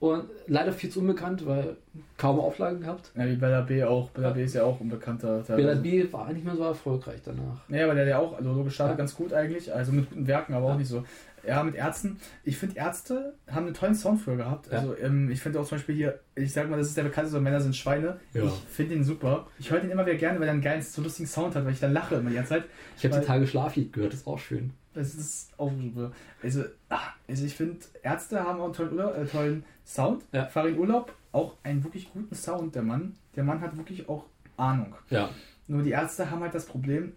und 0.00 0.24
leider 0.46 0.72
viel 0.72 0.90
zu 0.90 1.00
unbekannt, 1.00 1.44
weil 1.46 1.76
kaum 2.16 2.38
Auflagen 2.38 2.80
gehabt. 2.80 3.10
Ja, 3.16 3.26
wie 3.26 3.34
Bella 3.34 3.62
B 3.62 3.82
auch. 3.82 4.10
Bella 4.10 4.30
B 4.30 4.44
ist 4.44 4.54
ja 4.54 4.62
auch 4.64 4.80
ein 4.80 4.88
bekannter. 4.88 5.42
Bella 5.48 5.74
B 5.74 6.06
war 6.12 6.32
nicht 6.32 6.44
mehr 6.44 6.54
so 6.54 6.62
erfolgreich 6.64 7.20
danach. 7.24 7.62
Naja, 7.68 7.84
aber 7.86 7.94
der 7.94 8.06
ja 8.06 8.18
auch, 8.18 8.36
also 8.36 8.62
gestartet 8.62 8.94
Ja. 8.94 8.98
ganz 8.98 9.14
gut 9.16 9.32
eigentlich, 9.32 9.74
also 9.74 9.92
mit 9.92 10.08
guten 10.08 10.26
Werken, 10.26 10.54
aber 10.54 10.66
Ja. 10.68 10.72
auch 10.74 10.78
nicht 10.78 10.88
so. 10.88 11.02
Ja, 11.46 11.62
mit 11.62 11.74
Ärzten. 11.74 12.18
Ich 12.44 12.56
finde, 12.56 12.76
Ärzte 12.76 13.34
haben 13.50 13.66
einen 13.66 13.74
tollen 13.74 13.94
Sound 13.94 14.20
früher 14.20 14.36
gehabt. 14.36 14.70
Ja. 14.70 14.78
Also, 14.78 14.96
ähm, 14.98 15.30
ich 15.30 15.40
finde 15.40 15.60
auch 15.60 15.66
zum 15.66 15.78
Beispiel 15.78 15.94
hier, 15.94 16.20
ich 16.34 16.52
sag 16.52 16.68
mal, 16.68 16.76
das 16.76 16.88
ist 16.88 16.96
der 16.96 17.04
bekannteste, 17.04 17.38
so 17.38 17.42
Männer 17.42 17.60
sind 17.60 17.76
Schweine. 17.76 18.20
Ja. 18.34 18.44
Ich 18.44 18.52
finde 18.68 18.94
ihn 18.94 19.04
super. 19.04 19.46
Ich 19.58 19.70
höre 19.70 19.80
den 19.80 19.90
immer 19.90 20.06
wieder 20.06 20.16
gerne, 20.16 20.40
weil 20.40 20.48
er 20.48 20.52
einen 20.52 20.62
geilen, 20.62 20.82
so 20.82 21.02
lustigen 21.02 21.28
Sound 21.28 21.54
hat, 21.54 21.64
weil 21.64 21.72
ich 21.72 21.80
da 21.80 21.88
lache 21.88 22.16
immer 22.16 22.30
die 22.30 22.36
ganze 22.36 22.50
Zeit. 22.50 22.64
Ich 22.96 23.04
habe 23.04 23.20
die 23.20 23.26
Tage 23.26 23.46
Schlaflied 23.46 23.92
gehört, 23.92 24.14
ist 24.14 24.26
auch 24.26 24.38
schön. 24.38 24.72
Das 24.94 25.14
ist 25.14 25.52
auch 25.58 25.70
super. 25.70 26.12
Also, 26.42 26.64
ah, 26.88 26.98
also 27.28 27.44
ich 27.44 27.54
finde, 27.54 27.78
Ärzte 28.02 28.40
haben 28.40 28.60
auch 28.60 28.64
einen 28.64 28.72
tollen, 28.74 28.92
Urlaub, 28.92 29.16
äh, 29.16 29.26
tollen 29.26 29.64
Sound. 29.86 30.24
Ja. 30.32 30.46
Farin 30.46 30.78
Urlaub, 30.78 31.14
auch 31.32 31.56
einen 31.62 31.84
wirklich 31.84 32.12
guten 32.12 32.34
Sound, 32.34 32.74
der 32.74 32.82
Mann. 32.82 33.14
Der 33.36 33.44
Mann 33.44 33.60
hat 33.60 33.76
wirklich 33.76 34.08
auch 34.08 34.24
Ahnung. 34.56 34.94
Ja. 35.10 35.30
Nur 35.68 35.82
die 35.82 35.90
Ärzte 35.90 36.30
haben 36.30 36.40
halt 36.40 36.54
das 36.54 36.66
Problem, 36.66 37.12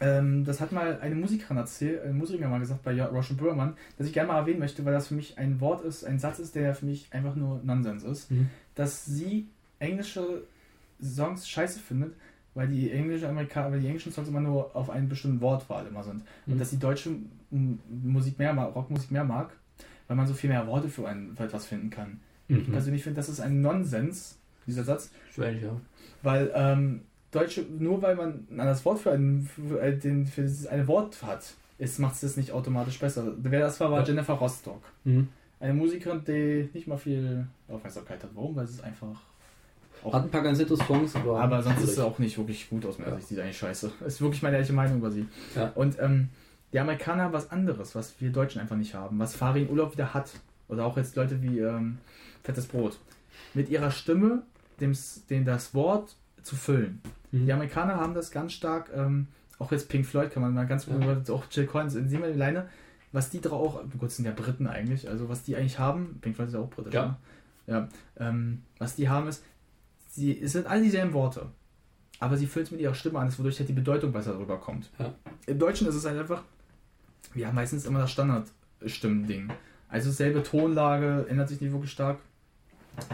ähm, 0.00 0.44
das 0.44 0.60
hat 0.60 0.72
mal 0.72 0.98
eine 1.00 1.14
Musikerin 1.14 1.56
erzählt, 1.56 2.02
ein 2.04 2.16
Musiker 2.16 2.48
mal 2.48 2.60
gesagt 2.60 2.82
bei 2.82 3.00
Roshan 3.02 3.36
Burman, 3.36 3.74
dass 3.98 4.06
ich 4.06 4.12
gerne 4.12 4.28
mal 4.28 4.38
erwähnen 4.38 4.58
möchte, 4.58 4.84
weil 4.84 4.92
das 4.92 5.08
für 5.08 5.14
mich 5.14 5.38
ein 5.38 5.60
Wort 5.60 5.84
ist, 5.84 6.04
ein 6.04 6.18
Satz 6.18 6.38
ist, 6.38 6.54
der 6.54 6.74
für 6.74 6.86
mich 6.86 7.08
einfach 7.12 7.34
nur 7.34 7.60
Nonsens 7.64 8.04
ist, 8.04 8.30
Mhm. 8.30 8.50
dass 8.74 9.04
sie 9.06 9.48
englische 9.78 10.42
Songs 11.02 11.48
scheiße 11.48 11.78
findet, 11.80 12.14
weil 12.54 12.68
die 12.68 12.90
englischen 12.90 13.28
Amerikaner, 13.28 13.72
weil 13.72 13.80
die 13.80 13.86
englischen 13.86 14.12
Songs 14.12 14.28
immer 14.28 14.40
nur 14.40 14.74
auf 14.74 14.88
einen 14.90 15.08
bestimmten 15.08 15.40
Wortwahl 15.40 15.86
immer 15.86 16.02
sind. 16.02 16.22
Und 16.46 16.54
Mhm. 16.54 16.58
dass 16.58 16.70
die 16.70 16.78
deutsche 16.78 17.10
Musik 17.50 18.38
mehr 18.38 18.52
mag, 18.52 18.74
Rockmusik 18.74 19.10
mehr 19.10 19.24
mag, 19.24 19.50
weil 20.08 20.16
man 20.16 20.26
so 20.26 20.34
viel 20.34 20.50
mehr 20.50 20.66
Worte 20.66 20.88
für, 20.88 21.06
ein, 21.08 21.34
für 21.36 21.44
etwas 21.44 21.66
finden 21.66 21.90
kann. 21.90 22.20
Ich 22.48 22.68
Mhm. 22.68 22.72
persönlich 22.72 23.02
finde, 23.02 23.16
das 23.16 23.28
ist 23.28 23.40
ein 23.40 23.60
Nonsens, 23.60 24.38
dieser 24.66 24.84
Satz, 24.84 25.10
Strange, 25.32 25.60
ja. 25.60 25.80
weil 26.22 26.50
ähm, 26.54 27.02
Deutsche, 27.36 27.64
nur 27.78 28.00
weil 28.02 28.16
man 28.16 28.46
ein 28.50 28.60
anderes 28.60 28.84
Wort 28.84 28.98
für, 29.00 29.12
ein, 29.12 29.48
für, 29.68 29.80
ein- 29.80 30.00
den, 30.00 30.26
für 30.26 30.42
dieses 30.42 30.66
eine 30.66 30.86
Wort 30.88 31.22
hat, 31.22 31.54
macht 31.98 32.14
es 32.14 32.20
das 32.22 32.36
nicht 32.36 32.52
automatisch 32.52 32.98
besser. 32.98 33.32
Wer 33.38 33.60
das 33.60 33.78
war, 33.80 33.90
war 33.90 34.00
Ja. 34.00 34.06
Jennifer 34.06 34.34
Rostock. 34.34 34.82
Mhm. 35.04 35.28
Eine 35.60 35.74
Musikerin, 35.74 36.22
die 36.26 36.68
nicht 36.74 36.86
mal 36.86 36.96
viel 36.98 37.46
Aufmerksamkeit 37.68 38.22
hat. 38.22 38.30
Warum? 38.34 38.56
Weil 38.56 38.64
es 38.64 38.72
ist 38.72 38.84
einfach. 38.84 39.20
Auch, 40.04 40.12
Hat 40.12 40.24
ein 40.24 40.30
paar 40.30 40.42
ganz 40.42 40.58
nette 40.58 40.76
Songs, 40.76 41.16
aber. 41.16 41.40
aber 41.40 41.62
sonst 41.62 41.76
ist 41.76 41.82
schwierig. 41.84 41.94
sie 41.96 42.04
auch 42.04 42.18
nicht 42.18 42.36
wirklich 42.38 42.68
gut 42.68 42.84
aus 42.86 42.98
meiner 42.98 43.12
Ja. 43.12 43.16
Sicht. 43.16 43.30
Die 43.30 43.34
ist 43.34 43.40
eigentlich 43.40 43.58
scheiße. 43.58 43.92
Das 44.00 44.08
ist 44.14 44.20
wirklich 44.20 44.42
meine 44.42 44.56
ehrliche 44.56 44.74
Meinung 44.74 44.98
über 44.98 45.10
sie. 45.10 45.26
Ja. 45.54 45.72
Und 45.74 45.98
ähm, 46.00 46.28
die 46.72 46.78
Amerikaner 46.80 47.24
haben 47.24 47.32
was 47.32 47.50
anderes, 47.50 47.94
was 47.94 48.14
wir 48.20 48.30
Deutschen 48.30 48.60
einfach 48.60 48.76
nicht 48.76 48.94
haben. 48.94 49.18
Was 49.18 49.34
Farin 49.34 49.68
Urlaub 49.70 49.92
wieder 49.92 50.12
hat. 50.14 50.30
Oder 50.68 50.84
auch 50.84 50.96
jetzt 50.96 51.16
Leute 51.16 51.40
wie 51.42 51.60
ähm, 51.60 51.98
Fettes 52.42 52.66
Brot. 52.66 52.98
Mit 53.54 53.68
ihrer 53.70 53.90
Stimme 53.90 54.42
dem, 54.80 54.92
dem 55.30 55.44
das 55.46 55.74
Wort 55.74 56.16
zu 56.42 56.54
füllen. 56.56 57.00
Mhm. 57.32 57.46
Die 57.46 57.52
Amerikaner 57.52 57.96
haben 57.96 58.14
das 58.14 58.30
ganz 58.30 58.52
stark, 58.52 58.90
ähm, 58.94 59.28
auch 59.58 59.72
jetzt 59.72 59.88
Pink 59.88 60.04
Floyd 60.06 60.30
kann 60.30 60.42
man 60.42 60.54
mal 60.54 60.66
ganz 60.66 60.86
gut, 60.86 61.02
Ja. 61.02 61.34
auch 61.34 61.44
Jill 61.50 61.66
Collins, 61.66 61.94
sehen 61.94 62.10
wir 62.10 62.24
alleine, 62.24 62.68
was 63.12 63.30
die 63.30 63.40
drauf, 63.40 63.76
auch, 63.76 63.82
gut, 63.98 64.10
sind 64.10 64.24
ja 64.26 64.32
Briten 64.32 64.66
eigentlich, 64.66 65.08
also 65.08 65.28
was 65.28 65.42
die 65.42 65.56
eigentlich 65.56 65.78
haben, 65.78 66.18
Pink 66.20 66.36
Floyd 66.36 66.48
ist 66.48 66.54
ja 66.54 66.60
auch 66.60 66.70
britisch, 66.70 66.94
Ja. 66.94 67.06
ne? 67.06 67.16
ja 67.66 67.88
ähm, 68.18 68.62
was 68.78 68.96
die 68.96 69.08
haben 69.08 69.28
ist, 69.28 69.42
sie, 70.08 70.38
es 70.40 70.52
sind 70.52 70.66
alle 70.66 70.82
dieselben 70.82 71.12
Worte, 71.14 71.46
aber 72.20 72.36
sie 72.36 72.46
füllen 72.46 72.64
es 72.66 72.70
mit 72.70 72.80
ihrer 72.80 72.94
Stimme 72.94 73.18
an, 73.18 73.32
wodurch 73.38 73.58
halt 73.58 73.68
die 73.68 73.72
Bedeutung 73.74 74.12
besser 74.12 74.38
rüberkommt. 74.38 74.90
Ja. 74.98 75.14
Im 75.46 75.58
Deutschen 75.58 75.86
ist 75.88 75.94
es 75.94 76.04
halt 76.04 76.18
einfach, 76.18 76.42
wir 77.34 77.46
haben 77.46 77.54
meistens 77.54 77.84
immer 77.86 77.98
das 78.00 78.10
Standard-Stimmending. 78.12 79.50
Also 79.88 80.10
selbe 80.10 80.42
Tonlage, 80.42 81.26
ändert 81.28 81.48
sich 81.48 81.60
nicht 81.60 81.72
wirklich 81.72 81.92
stark. 81.92 82.18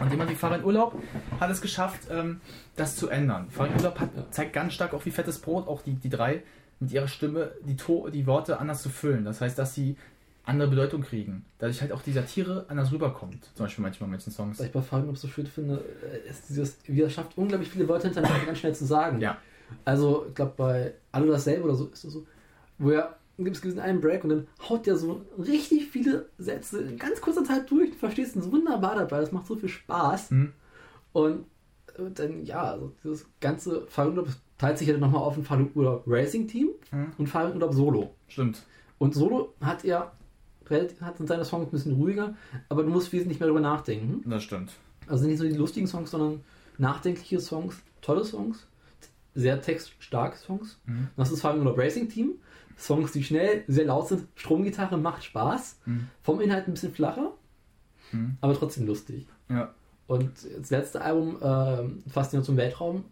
Und 0.01 0.11
jemand 0.11 0.29
wie 0.29 0.35
Farin 0.35 0.63
Urlaub 0.63 0.95
hat 1.39 1.49
es 1.49 1.61
geschafft, 1.61 2.07
ähm, 2.09 2.41
das 2.75 2.95
zu 2.95 3.09
ändern. 3.09 3.49
Farin 3.49 3.73
Urlaub 3.75 3.99
hat, 3.99 4.09
zeigt 4.31 4.53
ganz 4.53 4.73
stark 4.73 4.93
auch 4.93 5.05
wie 5.05 5.11
fettes 5.11 5.39
Brot, 5.39 5.67
auch 5.67 5.81
die, 5.81 5.95
die 5.95 6.09
drei, 6.09 6.43
mit 6.79 6.91
ihrer 6.91 7.07
Stimme 7.07 7.51
die, 7.61 7.75
to 7.75 8.09
die 8.09 8.25
Worte 8.25 8.59
anders 8.59 8.81
zu 8.81 8.89
füllen. 8.89 9.25
Das 9.25 9.41
heißt, 9.41 9.57
dass 9.57 9.73
sie 9.73 9.97
andere 10.45 10.67
Bedeutung 10.69 11.01
kriegen. 11.01 11.45
Dadurch 11.57 11.81
halt 11.81 11.91
auch 11.91 12.01
die 12.01 12.11
Satire 12.11 12.65
anders 12.67 12.91
rüberkommt. 12.91 13.49
Zum 13.55 13.65
Beispiel 13.65 13.81
manchmal 13.81 14.09
mit 14.09 14.25
den 14.25 14.31
Songs. 14.31 14.59
Was 14.59 14.65
ich 14.65 14.71
bei 14.71 14.81
Fragen 14.81 15.09
ob 15.09 15.17
so 15.17 15.27
schön 15.27 15.47
finde, 15.47 15.83
äh, 16.03 16.29
ist 16.29 16.49
dieses, 16.49 16.77
wie 16.85 17.01
er 17.01 17.09
schafft, 17.09 17.37
unglaublich 17.37 17.69
viele 17.69 17.87
Wörter 17.87 18.09
hintereinander 18.09 18.45
ganz 18.45 18.57
schnell 18.57 18.75
zu 18.75 18.85
sagen. 18.85 19.21
Ja. 19.21 19.37
Also, 19.85 20.25
ich 20.27 20.35
glaube, 20.35 20.53
bei 20.57 20.93
Alle 21.11 21.27
dasselbe 21.27 21.63
oder 21.63 21.75
so 21.75 21.87
ist 21.87 22.03
es 22.03 22.13
so, 22.13 22.27
wo 22.77 22.91
er 22.91 23.15
gibt 23.37 23.55
es 23.55 23.61
diesen 23.61 23.79
einen 23.79 23.99
Break 24.01 24.23
und 24.23 24.29
dann 24.29 24.47
haut 24.69 24.85
der 24.85 24.95
so 24.95 25.21
richtig 25.37 25.87
viele 25.87 26.29
Sätze 26.37 26.81
in 26.81 26.97
ganz 26.97 27.19
kurzer 27.21 27.43
Zeit 27.43 27.69
durch. 27.71 27.91
Du 27.91 27.97
verstehst 27.97 28.35
uns 28.35 28.51
wunderbar 28.51 28.95
dabei, 28.95 29.19
das 29.21 29.31
macht 29.31 29.47
so 29.47 29.55
viel 29.55 29.69
Spaß. 29.69 30.29
Hm? 30.31 30.53
Und 31.13 31.45
dann, 32.15 32.43
ja, 32.45 32.63
also 32.63 32.91
dieses 33.03 33.25
ganze 33.39 33.85
Fahrradurlaub 33.87 34.29
teilt 34.57 34.77
sich 34.77 34.87
ja 34.87 34.97
nochmal 34.97 35.21
auf 35.21 35.37
ein 35.37 35.43
Fahrradurlaub 35.43 36.03
Racing 36.07 36.47
Team 36.47 36.69
Hm? 36.91 37.11
und 37.17 37.27
Fahrradurlaub 37.27 37.73
Solo. 37.73 38.15
Stimmt. 38.27 38.63
Und 38.99 39.13
Solo 39.13 39.53
hat 39.61 39.83
er 39.83 40.11
relativ- 40.69 41.01
hat 41.01 41.19
in 41.19 41.27
seine 41.27 41.43
Songs 41.45 41.67
ein 41.67 41.71
bisschen 41.71 41.93
ruhiger, 41.93 42.35
aber 42.69 42.83
du 42.83 42.89
musst 42.89 43.11
wesentlich 43.11 43.39
mehr 43.39 43.47
darüber 43.47 43.61
nachdenken. 43.61 44.27
Das 44.29 44.43
stimmt. 44.43 44.71
Also 45.07 45.27
nicht 45.27 45.39
nur 45.39 45.49
die 45.49 45.55
lustigen 45.57 45.87
Songs, 45.87 46.11
sondern 46.11 46.41
nachdenkliche 46.77 47.39
Songs, 47.39 47.75
tolle 48.01 48.23
Songs, 48.23 48.65
sehr 49.35 49.61
textstarke 49.61 50.37
Songs. 50.37 50.79
Mhm. 50.85 51.09
Das 51.17 51.31
ist 51.31 51.43
nur 51.43 51.77
Racing 51.77 52.07
Team. 52.09 52.35
Songs, 52.77 53.11
die 53.11 53.23
schnell, 53.23 53.63
sehr 53.67 53.85
laut 53.85 54.07
sind. 54.07 54.27
Stromgitarre 54.35 54.97
macht 54.97 55.23
Spaß. 55.23 55.77
Mhm. 55.85 56.07
Vom 56.21 56.41
Inhalt 56.41 56.67
ein 56.67 56.73
bisschen 56.73 56.93
flacher, 56.93 57.31
Mhm. 58.11 58.37
aber 58.41 58.53
trotzdem 58.53 58.85
lustig. 58.87 59.27
Ja. 59.49 59.73
Und 60.07 60.31
das 60.59 60.69
letzte 60.69 61.01
Album, 61.01 61.37
ähm, 61.41 62.03
Faszination 62.07 62.43
zum 62.43 62.57
Weltraum, 62.57 63.05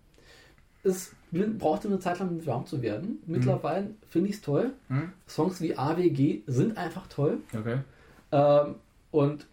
ist, 0.83 1.13
brauchte 1.31 1.87
eine 1.87 1.99
Zeit 1.99 2.19
lang, 2.19 2.29
um 2.29 2.45
warm 2.45 2.65
zu 2.65 2.81
werden. 2.81 3.19
Mittlerweile 3.27 3.91
finde 4.09 4.29
ich 4.29 4.35
es 4.35 4.41
toll. 4.41 4.71
Songs 5.27 5.61
wie 5.61 5.77
AWG 5.77 6.41
sind 6.47 6.75
einfach 6.77 7.07
toll. 7.07 7.37
Okay. 7.57 7.77
Ähm, 8.31 8.75
und 9.11 9.45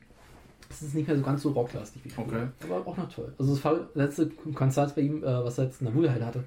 es 0.71 0.83
ist 0.83 0.95
nicht 0.95 1.07
mehr 1.07 1.17
so 1.17 1.23
ganz 1.23 1.43
so 1.43 1.51
rocklastig 1.51 2.05
wie 2.05 2.11
früher. 2.11 2.25
Okay. 2.27 2.47
Aber 2.65 2.87
auch 2.87 2.97
noch 2.97 3.13
toll. 3.13 3.33
Also 3.39 3.57
das 3.57 3.87
letzte 3.95 4.29
Konzert 4.55 4.95
bei 4.95 5.03
ihm, 5.03 5.23
äh, 5.23 5.45
was 5.45 5.59
er 5.59 5.65
jetzt 5.65 5.81
in 5.81 5.87
der 5.87 5.95
Wuhlheide 5.95 6.25
hatte, 6.27 6.45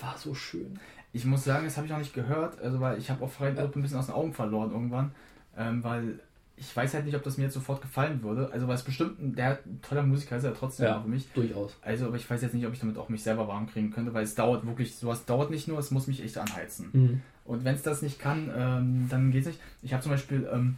war 0.00 0.16
so 0.18 0.34
schön. 0.34 0.78
Ich 1.14 1.24
muss 1.24 1.44
sagen, 1.44 1.64
das 1.64 1.76
habe 1.76 1.86
ich 1.86 1.92
noch 1.92 2.00
nicht 2.00 2.12
gehört, 2.12 2.60
also 2.60 2.80
weil 2.80 2.98
ich 2.98 3.08
habe 3.08 3.24
auch 3.24 3.30
Freien 3.30 3.56
Ja. 3.56 3.62
Ein 3.64 3.70
bisschen 3.70 3.96
aus 3.98 4.06
den 4.06 4.16
Augen 4.16 4.34
verloren 4.34 4.72
irgendwann, 4.72 5.12
ähm, 5.56 5.82
weil 5.84 6.18
ich 6.56 6.76
weiß 6.76 6.92
halt 6.94 7.04
nicht, 7.04 7.14
ob 7.14 7.22
das 7.22 7.36
mir 7.38 7.44
jetzt 7.44 7.54
sofort 7.54 7.80
gefallen 7.80 8.20
würde. 8.24 8.50
Also 8.52 8.66
weil 8.66 8.74
es 8.74 8.82
bestimmt, 8.82 9.20
ein- 9.20 9.34
der 9.36 9.60
toller 9.80 10.02
Musiker 10.02 10.36
ist 10.36 10.42
er 10.44 10.54
trotzdem 10.54 10.86
Ja. 10.86 10.98
auch 10.98 11.02
für 11.02 11.08
mich. 11.08 11.28
Durchaus. 11.32 11.76
Also, 11.82 12.06
aber 12.06 12.16
ich 12.16 12.28
weiß 12.28 12.42
jetzt 12.42 12.52
nicht, 12.52 12.66
ob 12.66 12.72
ich 12.72 12.80
damit 12.80 12.98
auch 12.98 13.08
mich 13.08 13.22
selber 13.22 13.46
warm 13.46 13.68
kriegen 13.68 13.92
könnte, 13.92 14.12
weil 14.12 14.24
es 14.24 14.34
dauert 14.34 14.66
wirklich, 14.66 14.96
sowas 14.96 15.24
dauert 15.24 15.50
nicht 15.52 15.68
nur, 15.68 15.78
es 15.78 15.92
muss 15.92 16.08
mich 16.08 16.20
echt 16.22 16.36
anheizen. 16.36 16.90
Mhm. 16.92 17.22
Und 17.44 17.64
wenn 17.64 17.76
es 17.76 17.82
das 17.82 18.02
nicht 18.02 18.18
kann, 18.18 18.50
ähm, 18.56 19.06
dann 19.08 19.30
geht 19.30 19.42
es 19.42 19.46
nicht. 19.46 19.60
Ich 19.82 19.92
habe 19.92 20.02
zum 20.02 20.10
Beispiel, 20.10 20.48
ähm, 20.52 20.76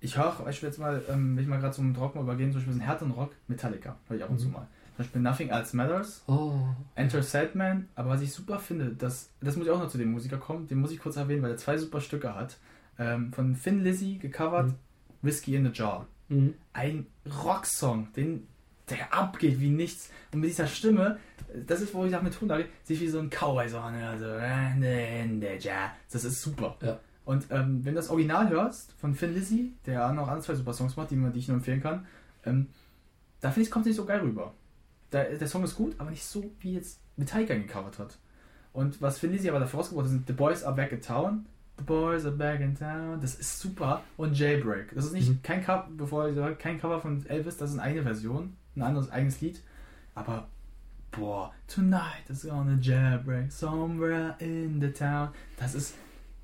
ich 0.00 0.16
höre 0.16 0.28
auch 0.28 0.40
Beispiel 0.40 0.68
jetzt 0.68 0.78
mal, 0.78 1.02
ähm, 1.08 1.36
wenn 1.36 1.42
ich 1.42 1.48
mal 1.48 1.58
gerade 1.58 1.74
zum 1.74 1.94
Rock 1.96 2.14
mal 2.14 2.22
übergehen, 2.22 2.52
zum 2.52 2.60
Beispiel 2.60 2.74
so 2.74 2.78
einen 2.80 2.86
härteren 2.88 3.10
Rock, 3.10 3.32
Metallica, 3.48 3.96
höre 4.08 4.16
ich 4.18 4.22
ab 4.22 4.30
und 4.30 4.38
zu 4.38 4.46
Mhm. 4.46 4.52
mal. 4.52 4.66
Zum 5.00 5.04
Beispiel 5.06 5.22
Nothing 5.22 5.48
Else 5.48 5.74
Matters, 5.76 6.22
Oh. 6.26 6.52
Enter 6.94 7.22
Sandman, 7.22 7.88
aber 7.94 8.10
was 8.10 8.20
ich 8.20 8.32
super 8.34 8.58
finde, 8.58 8.90
das, 8.94 9.30
das 9.40 9.56
muss 9.56 9.66
ich 9.66 9.72
auch 9.72 9.78
noch 9.78 9.88
zu 9.88 9.96
dem 9.96 10.10
Musiker 10.12 10.36
kommen, 10.36 10.66
den 10.68 10.78
muss 10.78 10.90
ich 10.92 10.98
kurz 11.00 11.16
erwähnen, 11.16 11.42
weil 11.42 11.52
er 11.52 11.56
zwei 11.56 11.78
super 11.78 12.02
Stücke 12.02 12.34
hat. 12.34 12.58
Ähm, 12.98 13.32
von 13.32 13.56
Finn 13.56 13.82
Lizzy 13.82 14.18
gecovert, 14.20 14.66
Mhm. 14.68 14.74
Whiskey 15.22 15.54
in 15.56 15.64
the 15.64 15.70
Jar. 15.72 16.06
Mhm. 16.28 16.52
Ein 16.74 17.06
Rocksong, 17.44 18.12
den, 18.14 18.46
der 18.90 19.14
abgeht 19.14 19.58
wie 19.58 19.70
nichts. 19.70 20.10
Und 20.34 20.40
mit 20.40 20.50
dieser 20.50 20.66
Stimme, 20.66 21.18
das 21.66 21.80
ist, 21.80 21.94
wo 21.94 22.04
ich 22.04 22.10
sage, 22.10 22.24
mit 22.24 22.34
Tonlage, 22.34 22.66
sich 22.84 23.00
wie 23.00 23.08
so 23.08 23.20
ein 23.20 23.30
Cowboy 23.30 23.68
so 23.70 23.78
anhört. 23.78 24.18
So, 24.20 24.26
in 24.26 25.40
the 25.40 25.56
jar. 25.66 25.92
Das 26.12 26.24
ist 26.24 26.42
super. 26.42 26.76
Ja. 26.82 27.00
Und 27.24 27.46
ähm, 27.50 27.82
wenn 27.86 27.94
du 27.94 28.00
das 28.00 28.10
Original 28.10 28.50
hörst 28.50 28.92
von 28.98 29.14
Finn 29.14 29.32
Lizzy, 29.32 29.72
der 29.86 30.06
auch 30.06 30.12
noch 30.12 30.28
andere 30.28 30.42
zwei 30.44 30.54
super 30.56 30.74
Songs 30.74 30.96
macht, 30.96 31.10
die, 31.10 31.16
man- 31.16 31.32
die 31.32 31.38
ich 31.38 31.48
nur 31.48 31.56
empfehlen 31.56 31.80
kann, 31.82 32.06
ähm, 32.44 32.66
da 33.40 33.50
finde 33.50 33.66
ich, 33.66 33.70
kommt 33.70 33.86
es 33.86 33.90
nicht 33.90 33.96
so 33.96 34.04
geil 34.04 34.20
rüber. 34.20 34.52
Da, 35.10 35.24
der 35.24 35.48
Song 35.48 35.64
ist 35.64 35.74
gut, 35.76 35.94
aber 35.98 36.10
nicht 36.10 36.24
so, 36.24 36.50
wie 36.60 36.74
jetzt 36.74 37.00
Metallica 37.16 37.54
gecovert 37.54 37.98
hat. 37.98 38.18
Und 38.72 39.00
was 39.02 39.18
Finn 39.18 39.32
Lizzy 39.32 39.48
aber 39.48 39.58
dafür 39.60 39.78
rausgebracht 39.80 40.04
hat, 40.06 40.10
sind 40.12 40.26
The 40.26 40.32
Boys 40.32 40.62
Are 40.64 40.74
Back 40.74 40.92
in 40.92 41.00
Town. 41.00 41.46
The 41.78 41.84
Boys 41.84 42.24
Are 42.24 42.34
Back 42.36 42.60
in 42.60 42.76
Town. 42.76 43.20
Das 43.20 43.34
ist 43.34 43.58
super. 43.58 44.02
Und 44.16 44.38
Jailbreak. 44.38 44.94
Das 44.94 45.04
ist 45.06 45.12
nicht 45.12 45.28
Mhm. 45.28 45.42
kein 45.42 45.64
Cover, 45.64 45.88
bevor 45.96 46.28
ich 46.28 46.36
sage, 46.36 46.54
kein 46.56 46.78
Cover 46.80 47.00
von 47.00 47.24
Elvis, 47.26 47.56
das 47.56 47.72
ist 47.72 47.78
eine 47.78 48.02
Version, 48.02 48.56
ein 48.76 48.82
anderes 48.82 49.10
eigenes 49.10 49.40
Lied. 49.40 49.60
Aber 50.14 50.46
boah, 51.10 51.52
Tonight 51.66 52.28
is 52.28 52.42
gonna 52.42 52.78
jailbreak 52.80 53.50
somewhere 53.50 54.36
in 54.38 54.80
the 54.80 54.92
town. 54.92 55.30
Das 55.58 55.74
ist 55.74 55.94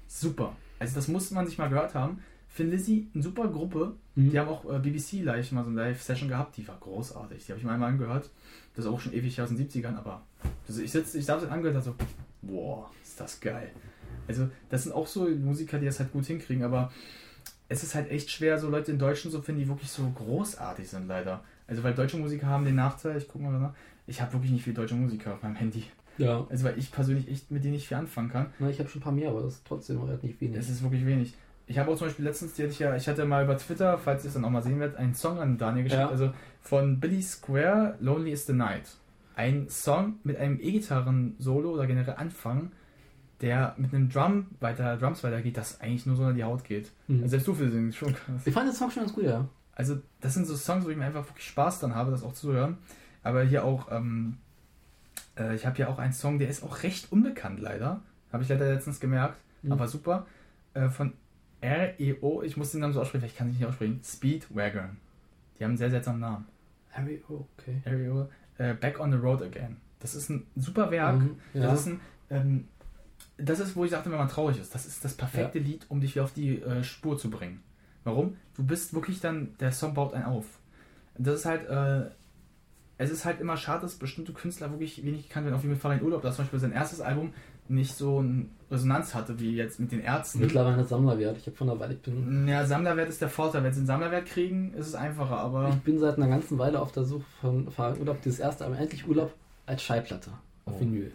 super. 0.09 0.57
Also 0.81 0.97
das 0.97 1.07
muss 1.09 1.31
man 1.31 1.47
sich 1.47 1.59
mal 1.59 1.69
gehört 1.69 1.95
haben. 1.95 2.23
Finn 2.57 2.71
Lizzy, 2.71 3.07
eine 3.13 3.23
super 3.23 3.49
Gruppe. 3.49 3.93
Mhm. 4.15 4.31
Die 4.31 4.39
haben 4.39 4.49
auch 4.49 4.65
äh, 4.65 4.79
BBC 4.79 5.23
live 5.23 5.53
mal 5.53 5.63
so 5.63 5.69
eine 5.69 5.83
Live-Session 5.83 6.29
gehabt, 6.31 6.57
die 6.57 6.67
war 6.67 6.79
großartig. 6.81 7.45
Die 7.45 7.53
habe 7.53 7.59
ich 7.59 7.67
mir 7.67 7.73
einmal 7.73 7.91
angehört. 7.91 8.31
Das 8.75 8.87
ist 8.87 8.91
auch 8.91 8.99
schon 8.99 9.13
ewig 9.13 9.39
aus 9.43 9.51
den 9.51 9.59
70ern, 9.59 9.95
aber 9.97 10.23
also 10.67 10.81
ich 10.81 10.91
sitze, 10.91 11.19
ich 11.19 11.29
habe 11.29 11.45
es 11.45 11.51
angehört 11.51 11.77
und 11.77 11.83
so, 11.83 11.95
boah, 12.41 12.91
ist 13.03 13.21
das 13.21 13.41
geil. 13.41 13.71
Also, 14.27 14.49
das 14.71 14.85
sind 14.85 14.93
auch 14.93 15.07
so 15.07 15.29
Musiker, 15.29 15.79
die 15.79 15.85
das 15.85 16.01
halt 16.01 16.13
gut 16.13 16.25
hinkriegen, 16.25 16.65
aber 16.65 16.91
es 17.69 17.83
ist 17.83 17.95
halt 17.95 18.11
echt 18.11 18.31
schwer, 18.31 18.59
so 18.59 18.71
Leute 18.71 18.91
in 18.91 18.99
Deutschen 18.99 19.31
zu 19.31 19.43
finden, 19.43 19.61
die 19.61 19.69
wirklich 19.69 19.91
so 19.91 20.09
großartig 20.09 20.89
sind, 20.89 21.09
leider. 21.09 21.45
Also, 21.67 21.83
weil 21.83 21.95
deutsche 21.95 22.17
Musiker 22.17 22.47
haben 22.47 22.65
den 22.65 22.77
Nachteil, 22.77 23.19
ich 23.19 23.29
guck 23.29 23.43
mal 23.43 23.53
nach, 23.53 23.75
ich 24.07 24.23
habe 24.23 24.33
wirklich 24.33 24.53
nicht 24.53 24.65
viele 24.65 24.77
deutsche 24.77 24.95
Musiker 24.95 25.35
auf 25.35 25.43
meinem 25.43 25.57
Handy. 25.57 25.85
Ja. 26.17 26.47
Also, 26.49 26.65
weil 26.65 26.79
ich 26.79 26.91
persönlich 26.91 27.29
echt 27.31 27.51
mit 27.51 27.65
denen 27.65 27.75
nicht 27.75 27.87
viel 27.87 27.99
anfangen 27.99 28.31
kann. 28.31 28.47
Na, 28.59 28.71
ich 28.71 28.79
habe 28.79 28.89
schon 28.89 29.03
ein 29.03 29.05
paar 29.05 29.13
mehr, 29.13 29.29
aber 29.29 29.43
das 29.43 29.55
ist 29.55 29.67
trotzdem 29.67 30.01
relativ 30.01 30.41
wenig. 30.41 30.57
Es 30.57 30.71
ist 30.71 30.83
wirklich 30.83 31.05
wenig. 31.05 31.35
Ich 31.67 31.79
habe 31.79 31.91
auch 31.91 31.97
zum 31.97 32.07
Beispiel 32.07 32.25
letztens, 32.25 32.55
die 32.55 32.63
hatte 32.63 32.73
ich 32.73 32.79
ja, 32.79 32.95
ich 32.95 33.09
hatte 33.09 33.25
mal 33.25 33.45
über 33.45 33.57
Twitter, 33.59 33.99
falls 33.99 34.25
ihr 34.25 34.29
es 34.29 34.35
dann 34.35 34.45
auch 34.45 34.51
mal 34.51 34.63
sehen 34.63 34.79
werdet, 34.79 34.97
einen 34.97 35.15
Song 35.15 35.39
an 35.41 35.59
Daniel 35.59 35.85
geschickt, 35.85 36.01
Ja. 36.03 36.09
also 36.09 36.33
von 36.61 37.01
Billy 37.01 37.21
Square, 37.23 37.97
Lonely 38.01 38.31
is 38.33 38.47
the 38.47 38.53
Night. 38.53 38.97
Ein 39.35 39.69
Song 39.69 40.15
mit 40.23 40.37
einem 40.37 40.59
E-Gitarren-Solo 40.61 41.71
oder 41.73 41.87
generell 41.87 42.15
Anfang, 42.17 42.71
der 43.41 43.75
mit 43.79 43.93
einem 43.93 44.09
Drum 44.09 44.47
weiter, 44.61 44.97
Drums 44.97 45.23
weitergeht, 45.25 45.57
das 45.57 45.81
eigentlich 45.81 46.07
nur 46.07 46.17
so 46.17 46.25
an 46.25 46.37
die 46.37 46.45
Haut 46.45 46.65
geht. 46.65 46.91
Mhm. 47.09 47.17
Also 47.25 47.31
selbst 47.31 47.49
du 47.49 47.55
für 47.55 47.67
den 47.67 47.93
schon 47.93 48.15
krass. 48.15 48.43
ich 48.47 48.55
fand 48.55 48.69
den 48.69 48.75
Song 48.75 48.91
schon 48.91 49.03
ganz 49.03 49.15
gut, 49.15 49.25
ja. 49.25 49.47
Also 49.75 49.99
das 50.21 50.33
sind 50.35 50.47
so 50.47 50.57
Songs, 50.57 50.85
wo 50.87 50.89
ich 50.89 50.97
mir 50.97 51.05
einfach 51.05 51.27
wirklich 51.29 51.47
Spaß 51.49 51.81
dann 51.81 51.95
habe, 51.95 52.11
das 52.11 52.23
auch 52.23 52.33
zu 52.33 52.53
hören. 52.53 52.79
Aber 53.23 53.43
hier 53.43 53.65
auch, 53.65 53.91
ähm, 53.93 54.39
äh, 55.39 55.55
ich 55.55 55.67
habe 55.67 55.77
hier 55.77 55.91
auch 55.91 55.99
einen 55.99 56.15
Song, 56.15 56.39
der 56.39 56.49
ist 56.49 56.63
auch 56.63 56.83
recht 56.83 57.13
unbekannt 57.13 57.61
leider. 57.61 58.01
Habe 58.33 58.43
ich 58.45 58.49
leider 58.49 58.73
letztens 58.73 59.01
gemerkt, 59.01 59.37
Mhm. 59.63 59.73
aber 59.73 59.89
super. 59.89 60.27
Äh, 60.73 60.89
von 60.89 61.13
REO, 61.67 62.43
ich 62.43 62.57
muss 62.57 62.73
den 62.73 62.81
Namen 62.81 62.93
so 62.93 63.01
aussprechen, 63.01 63.23
vielleicht 63.23 63.39
kann 63.39 63.51
ich 63.51 63.59
nicht 63.59 63.67
aussprechen. 63.67 64.01
Speedwagon. 64.05 64.97
Die 65.59 65.65
haben 65.65 65.71
einen 65.71 65.79
sehr 65.79 65.91
seltsamen 65.91 66.21
Namen. 66.21 66.47
Oh, 67.29 67.45
okay. 67.59 67.83
REO, 67.85 68.29
äh, 68.59 68.75
Back 68.75 69.01
on 69.01 69.13
the 69.13 69.19
Road 69.19 69.43
Again. 69.43 69.77
Das 70.01 70.15
ist 70.15 70.31
ein 70.31 70.47
super 70.57 70.91
Werk. 70.91 71.19
Mhm, 71.19 71.37
ja. 71.55 71.63
Das 71.63 71.81
ist 71.81 71.87
ein, 71.87 72.01
ähm, 72.31 72.69
das 73.39 73.61
ist, 73.61 73.77
wo 73.77 73.85
ich 73.85 73.91
sagte, 73.91 74.11
wenn 74.11 74.19
man 74.19 74.29
traurig 74.29 74.59
ist, 74.59 74.75
das 74.75 74.87
ist 74.87 75.05
das 75.05 75.15
perfekte 75.15 75.59
Lied, 75.59 75.87
um 75.89 76.01
dich 76.01 76.15
wieder 76.15 76.25
auf 76.25 76.33
die 76.33 76.61
äh, 76.61 76.83
Spur 76.83 77.19
zu 77.19 77.31
bringen. 77.31 77.63
Warum? 78.05 78.37
Du 78.55 78.65
bist 78.65 78.95
wirklich 78.95 79.21
dann, 79.21 79.57
der 79.59 79.73
Song 79.73 79.95
baut 79.95 80.15
einen 80.15 80.25
auf. 80.25 80.47
Das 81.19 81.41
ist 81.41 81.45
halt, 81.45 81.69
äh, 81.69 82.11
es 82.99 83.11
ist 83.11 83.25
halt 83.25 83.41
immer 83.41 83.57
schade, 83.57 83.83
dass 83.83 83.97
bestimmte 83.97 84.33
Künstler 84.33 84.71
wirklich 84.71 85.05
wenig 85.05 85.29
kann, 85.29 85.45
wenn 85.45 85.53
auf 85.53 85.65
wie 85.65 85.69
mit 85.69 85.79
Farin 85.79 86.03
Urlaub, 86.03 86.23
dass 86.23 86.37
zum 86.37 86.45
Beispiel 86.45 86.61
sein 86.61 86.73
erstes 86.73 87.01
Album 87.01 87.35
nicht 87.69 87.95
so 87.95 88.19
eine 88.19 88.47
Resonanz 88.71 89.15
hatte, 89.15 89.39
wie 89.39 89.55
jetzt 89.55 89.79
mit 89.81 89.93
den 89.93 90.01
Ärzten. 90.01 90.41
Mittlerweile 90.41 90.77
ein 90.79 90.87
Sammlerwert. 90.87 91.37
Ich 91.39 91.47
habe 91.47 91.57
von 91.57 91.67
der 91.69 91.79
Weile, 91.79 91.95
ich 91.95 92.01
bin, 92.03 92.47
Ja, 92.49 92.65
Sammlerwert 92.67 93.09
ist 93.09 93.21
der 93.21 93.29
Vorteil. 93.29 93.63
Wenn 93.63 93.73
sie 93.73 93.79
einen 93.81 93.87
Sammlerwert 93.87 94.27
kriegen, 94.27 94.73
ist 94.75 94.89
es 94.89 94.95
einfacher, 94.95 95.39
aber. 95.39 95.69
ich 95.71 95.77
bin 95.77 95.99
seit 95.99 96.17
einer 96.17 96.29
ganzen 96.29 96.59
Weile 96.59 96.81
auf 96.81 96.93
der 96.93 97.05
Suche 97.05 97.25
von 97.41 97.69
Urlaub, 98.01 98.21
dieses 98.23 98.39
erste, 98.41 98.65
aber 98.67 98.79
endlich 98.79 99.07
Urlaub 99.09 99.33
als 99.67 99.83
Schallplatte 99.83 100.31
auf 100.65 100.75
Oh. 100.77 100.81
Vinyl. 100.81 101.13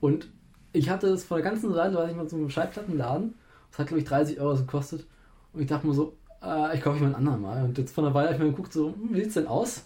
Und 0.00 0.28
ich 0.72 0.90
hatte 0.90 1.08
es 1.08 1.24
vor 1.24 1.38
der 1.38 1.44
ganzen 1.50 1.74
Weile, 1.74 1.94
war 1.94 2.08
ich 2.10 2.16
mal 2.16 2.28
so 2.28 2.36
einem 2.36 2.50
Schallplattenladen. 2.50 3.34
Das 3.70 3.78
hat, 3.80 3.86
glaube 3.88 4.00
ich, 4.00 4.08
30 4.08 4.40
Euro 4.40 4.54
gekostet. 4.56 5.06
Und 5.52 5.60
ich 5.62 5.66
dachte 5.68 5.86
mir 5.86 5.94
so, 5.94 6.16
äh, 6.42 6.76
ich 6.76 6.82
kaufe 6.82 6.96
ich 6.96 7.02
mal 7.02 7.08
einen 7.08 7.14
anderen 7.16 7.40
Mal. 7.42 7.64
Und 7.64 7.78
jetzt 7.78 7.94
vor 7.94 8.04
einer 8.04 8.14
Weile 8.14 8.28
habe 8.28 8.36
ich 8.36 8.42
mir 8.42 8.50
geguckt, 8.50 8.72
so, 8.72 8.88
hm, 8.88 9.10
wie 9.14 9.20
sieht's 9.22 9.34
denn 9.34 9.46
aus? 9.46 9.84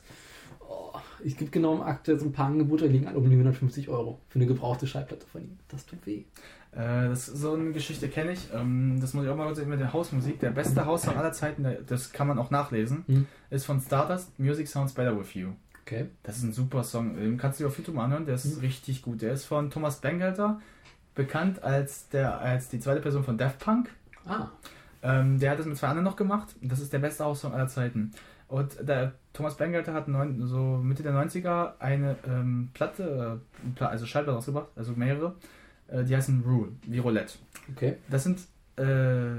Ich 1.26 1.36
gebe 1.36 1.50
genau 1.50 1.74
im 1.74 1.82
aktuell 1.82 2.18
so 2.20 2.26
ein 2.26 2.32
paar 2.32 2.46
Angebote, 2.46 2.86
die 2.86 2.92
liegen 2.94 3.08
alle 3.08 3.18
um 3.18 3.24
die 3.28 3.32
150 3.34 3.88
Euro 3.88 4.20
für 4.28 4.38
eine 4.38 4.46
gebrauchte 4.46 4.86
Schallplatte 4.86 5.26
von 5.26 5.42
ihm. 5.42 5.58
Das 5.68 5.84
tut 5.84 6.06
weh. 6.06 6.24
Äh, 6.72 7.08
das, 7.08 7.26
so 7.26 7.54
eine 7.54 7.72
Geschichte 7.72 8.08
kenne 8.08 8.32
ich. 8.32 8.48
Ähm, 8.54 8.98
das 9.00 9.12
muss 9.12 9.24
ich 9.24 9.30
auch 9.30 9.36
mal 9.36 9.46
kurz 9.46 9.58
sagen 9.58 9.70
mit 9.70 9.80
der 9.80 9.92
Hausmusik. 9.92 10.38
Der 10.40 10.50
beste 10.50 10.86
Haussong 10.86 11.16
aller 11.16 11.32
Zeiten, 11.32 11.64
der, 11.64 11.82
das 11.82 12.12
kann 12.12 12.28
man 12.28 12.38
auch 12.38 12.50
nachlesen, 12.50 13.04
Hm. 13.06 13.26
ist 13.50 13.64
von 13.66 13.80
Stardust, 13.80 14.38
Music 14.38 14.68
Sounds 14.68 14.92
Better 14.92 15.18
With 15.18 15.34
You. 15.34 15.48
Okay. 15.82 16.06
Das 16.22 16.36
ist 16.38 16.44
ein 16.44 16.52
super 16.52 16.84
Song. 16.84 17.14
Den 17.16 17.36
kannst 17.38 17.58
du 17.58 17.64
dir 17.64 17.68
auf 17.68 17.78
YouTube 17.78 17.98
anhören. 17.98 18.24
Der 18.24 18.34
ist 18.36 18.44
Mhm. 18.56 18.60
richtig 18.60 19.02
gut. 19.02 19.20
Der 19.22 19.32
ist 19.32 19.44
von 19.46 19.70
Thomas 19.70 20.00
Bangalter, 20.00 20.60
bekannt 21.14 21.62
als, 21.64 22.08
der, 22.10 22.38
als 22.40 22.68
die 22.68 22.78
zweite 22.80 23.00
Person 23.00 23.24
von 23.24 23.36
Daft 23.38 23.58
Punk. 23.58 23.90
Ah, 24.26 24.48
Ähm, 25.02 25.38
der 25.38 25.50
hat 25.52 25.58
das 25.58 25.66
mit 25.66 25.76
zwei 25.76 25.88
anderen 25.88 26.04
noch 26.04 26.16
gemacht. 26.16 26.54
Das 26.62 26.80
ist 26.80 26.92
der 26.92 26.98
beste 26.98 27.24
Haussong 27.24 27.52
aller 27.52 27.68
Zeiten. 27.68 28.12
Und 28.48 28.76
der 28.88 29.12
Thomas 29.36 29.58
Bangalter 29.58 29.92
hat 29.92 30.08
neun, 30.08 30.46
so 30.46 30.78
Mitte 30.78 31.02
der 31.02 31.12
90er 31.12 31.78
eine 31.78 32.16
ähm, 32.26 32.70
Platte, 32.72 33.38
äh, 33.78 33.84
also 33.84 34.06
Schallplatte 34.06 34.36
rausgebracht, 34.36 34.68
also 34.76 34.94
mehrere. 34.96 35.34
Äh, 35.88 36.04
die 36.04 36.16
heißen 36.16 36.42
Rule, 36.42 36.72
wie 36.86 36.98
Roulette. 36.98 37.34
okay. 37.70 37.98
Das 38.08 38.24
sind 38.24 38.40
äh, 38.76 39.36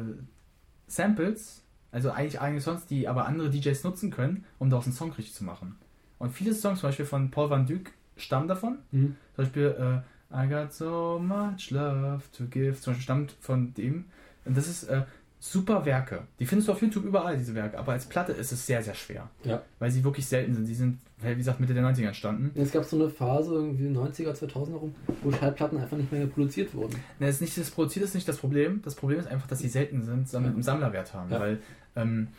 Samples, 0.86 1.64
also 1.92 2.12
eigentlich 2.12 2.40
eigene 2.40 2.62
Songs, 2.62 2.86
die 2.86 3.08
aber 3.08 3.26
andere 3.26 3.50
DJs 3.50 3.84
nutzen 3.86 4.12
können, 4.12 4.46
um 4.60 4.70
daraus 4.70 4.86
einen 4.86 4.94
Song 4.94 5.12
richtig 5.14 5.34
zu 5.34 5.44
machen. 5.44 5.76
Und 6.20 6.32
viele 6.32 6.54
Songs, 6.54 6.82
zum 6.82 6.90
Beispiel 6.90 7.06
von 7.06 7.32
Paul 7.32 7.50
Van 7.50 7.66
Dyk, 7.66 7.92
stammen 8.18 8.48
davon. 8.48 8.78
Mhm. 8.92 9.16
Zum 9.36 9.46
Beispiel 9.46 10.04
äh, 10.32 10.36
I 10.36 10.48
got 10.48 10.74
so 10.74 11.20
much 11.20 11.72
love 11.72 12.22
to 12.38 12.46
give, 12.46 12.80
zum 12.80 12.94
Beispiel 12.94 13.04
stammt 13.04 13.36
von 13.40 13.74
dem. 13.74 14.06
Und 14.46 14.56
das 14.56 14.68
ist 14.68 14.84
äh, 14.84 15.06
super 15.40 15.86
Werke. 15.86 16.28
Die 16.40 16.46
findest 16.46 16.68
du 16.68 16.72
auf 16.72 16.82
YouTube 16.82 17.06
überall, 17.06 17.38
diese 17.38 17.54
Werke. 17.54 17.78
Aber 17.78 17.92
als 17.92 18.06
Platte 18.06 18.32
ist 18.32 18.52
es 18.52 18.66
sehr, 18.66 18.82
sehr 18.82 18.96
schwer. 18.96 19.30
Ja. 19.44 19.62
Weil 19.80 19.92
sie 19.92 20.04
wirklich 20.04 20.26
selten 20.26 20.54
sind. 20.54 20.68
Die 20.68 20.74
sind, 20.74 21.00
wie 21.22 21.36
gesagt, 21.36 21.60
Mitte 21.60 21.74
der 21.74 21.84
90er 21.84 22.08
entstanden. 22.08 22.52
Es 22.60 22.72
gab 22.72 22.84
so 22.86 22.96
eine 22.96 23.10
Phase, 23.10 23.54
irgendwie 23.54 23.88
90er, 23.88 24.34
2000er 24.34 24.76
rum, 24.76 24.96
wo 25.24 25.32
Schallplatten 25.32 25.78
einfach 25.78 25.98
nicht 25.98 26.12
mehr 26.12 26.26
produziert 26.28 26.74
wurden. 26.74 26.94
Ne, 27.20 27.28
das, 27.28 27.36
ist 27.36 27.42
nicht, 27.42 27.58
das 27.58 27.70
Produziert 27.70 28.06
ist 28.06 28.16
nicht 28.16 28.28
das 28.28 28.38
Problem. 28.38 28.82
Das 28.84 28.96
Problem 28.96 29.20
ist 29.20 29.28
einfach, 29.28 29.48
dass 29.48 29.60
sie 29.60 29.70
selten 29.70 30.04
sind, 30.04 30.28
sondern 30.28 30.54
einen 30.54 30.64
Sammlerwert 30.64 31.14
haben. 31.14 31.32
Ja. 31.32 31.40
Weil 31.40 31.60
ähm, 31.96 32.30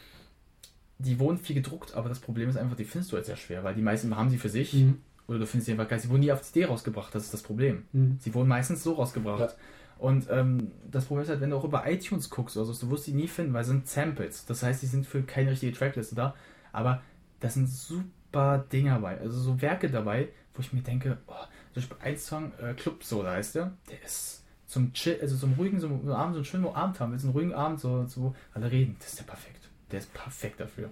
die 0.98 1.20
wurden 1.20 1.38
viel 1.38 1.54
gedruckt, 1.54 1.94
aber 1.94 2.08
das 2.08 2.18
Problem 2.18 2.48
ist 2.48 2.56
einfach, 2.56 2.76
die 2.76 2.84
findest 2.84 3.12
du 3.12 3.16
jetzt 3.16 3.26
sehr 3.26 3.36
schwer, 3.36 3.62
weil 3.62 3.74
die 3.74 3.82
meisten 3.82 4.14
haben 4.16 4.30
sie 4.30 4.38
für 4.38 4.48
sich. 4.48 4.74
Mhm. 4.74 4.98
Oder 5.28 5.40
du 5.40 5.46
findest 5.46 5.66
sie 5.66 5.72
einfach 5.72 5.88
geil. 5.88 6.00
Sie 6.00 6.08
wurden 6.08 6.20
nie 6.20 6.32
auf 6.32 6.42
CD 6.42 6.64
rausgebracht, 6.64 7.14
das 7.14 7.24
ist 7.24 7.34
das 7.34 7.42
Problem. 7.42 7.84
Mhm. 7.92 8.16
Sie 8.18 8.34
wurden 8.34 8.48
meistens 8.48 8.82
so 8.82 8.94
rausgebracht. 8.94 9.40
Ja. 9.40 9.56
Und 9.98 10.28
ähm, 10.30 10.70
das 10.90 11.06
Problem 11.06 11.24
ist 11.24 11.28
halt, 11.28 11.40
wenn 11.40 11.50
du 11.50 11.56
auch 11.56 11.64
über 11.64 11.88
iTunes 11.90 12.30
guckst, 12.30 12.56
also 12.56 12.72
du 12.72 12.90
wirst 12.90 13.04
sie 13.04 13.14
nie 13.14 13.26
finden, 13.26 13.52
weil 13.52 13.62
es 13.62 13.66
sind 13.66 13.88
Samples. 13.88 14.46
Das 14.46 14.62
heißt, 14.62 14.82
die 14.82 14.86
sind 14.86 15.06
für 15.06 15.22
keine 15.22 15.50
richtige 15.50 15.72
Trackliste 15.72 16.14
da. 16.14 16.34
Aber 16.72 17.02
da 17.40 17.48
sind 17.48 17.68
super 17.68 18.64
Dinger 18.72 18.94
dabei, 18.94 19.18
also 19.18 19.38
so 19.38 19.60
Werke 19.60 19.90
dabei, 19.90 20.28
wo 20.54 20.60
ich 20.60 20.72
mir 20.72 20.82
denke, 20.82 21.18
oh, 21.26 21.32
zum 21.72 21.82
Beispiel 21.82 21.96
ein 22.00 22.16
Song, 22.18 22.52
äh, 22.60 22.74
Club 22.74 23.02
Soda 23.02 23.32
heißt 23.32 23.56
der, 23.56 23.72
der 23.90 24.02
ist 24.02 24.44
zum 24.66 24.92
Chill, 24.92 25.18
also 25.20 25.36
zum 25.36 25.54
ruhigen, 25.54 25.80
so 25.80 25.86
einem 25.86 26.10
Abend, 26.10 26.34
so 26.34 26.38
einen 26.38 26.44
schönen 26.44 26.66
Abend 26.66 27.00
haben, 27.00 27.12
willst 27.12 27.24
einen 27.24 27.32
ruhigen 27.32 27.54
Abend, 27.54 27.80
so, 27.80 28.04
so 28.06 28.34
alle 28.52 28.70
reden, 28.70 28.96
das 28.98 29.10
ist 29.10 29.20
der 29.20 29.24
perfekt. 29.24 29.68
Der 29.90 30.00
ist 30.00 30.12
perfekt 30.12 30.60
dafür. 30.60 30.90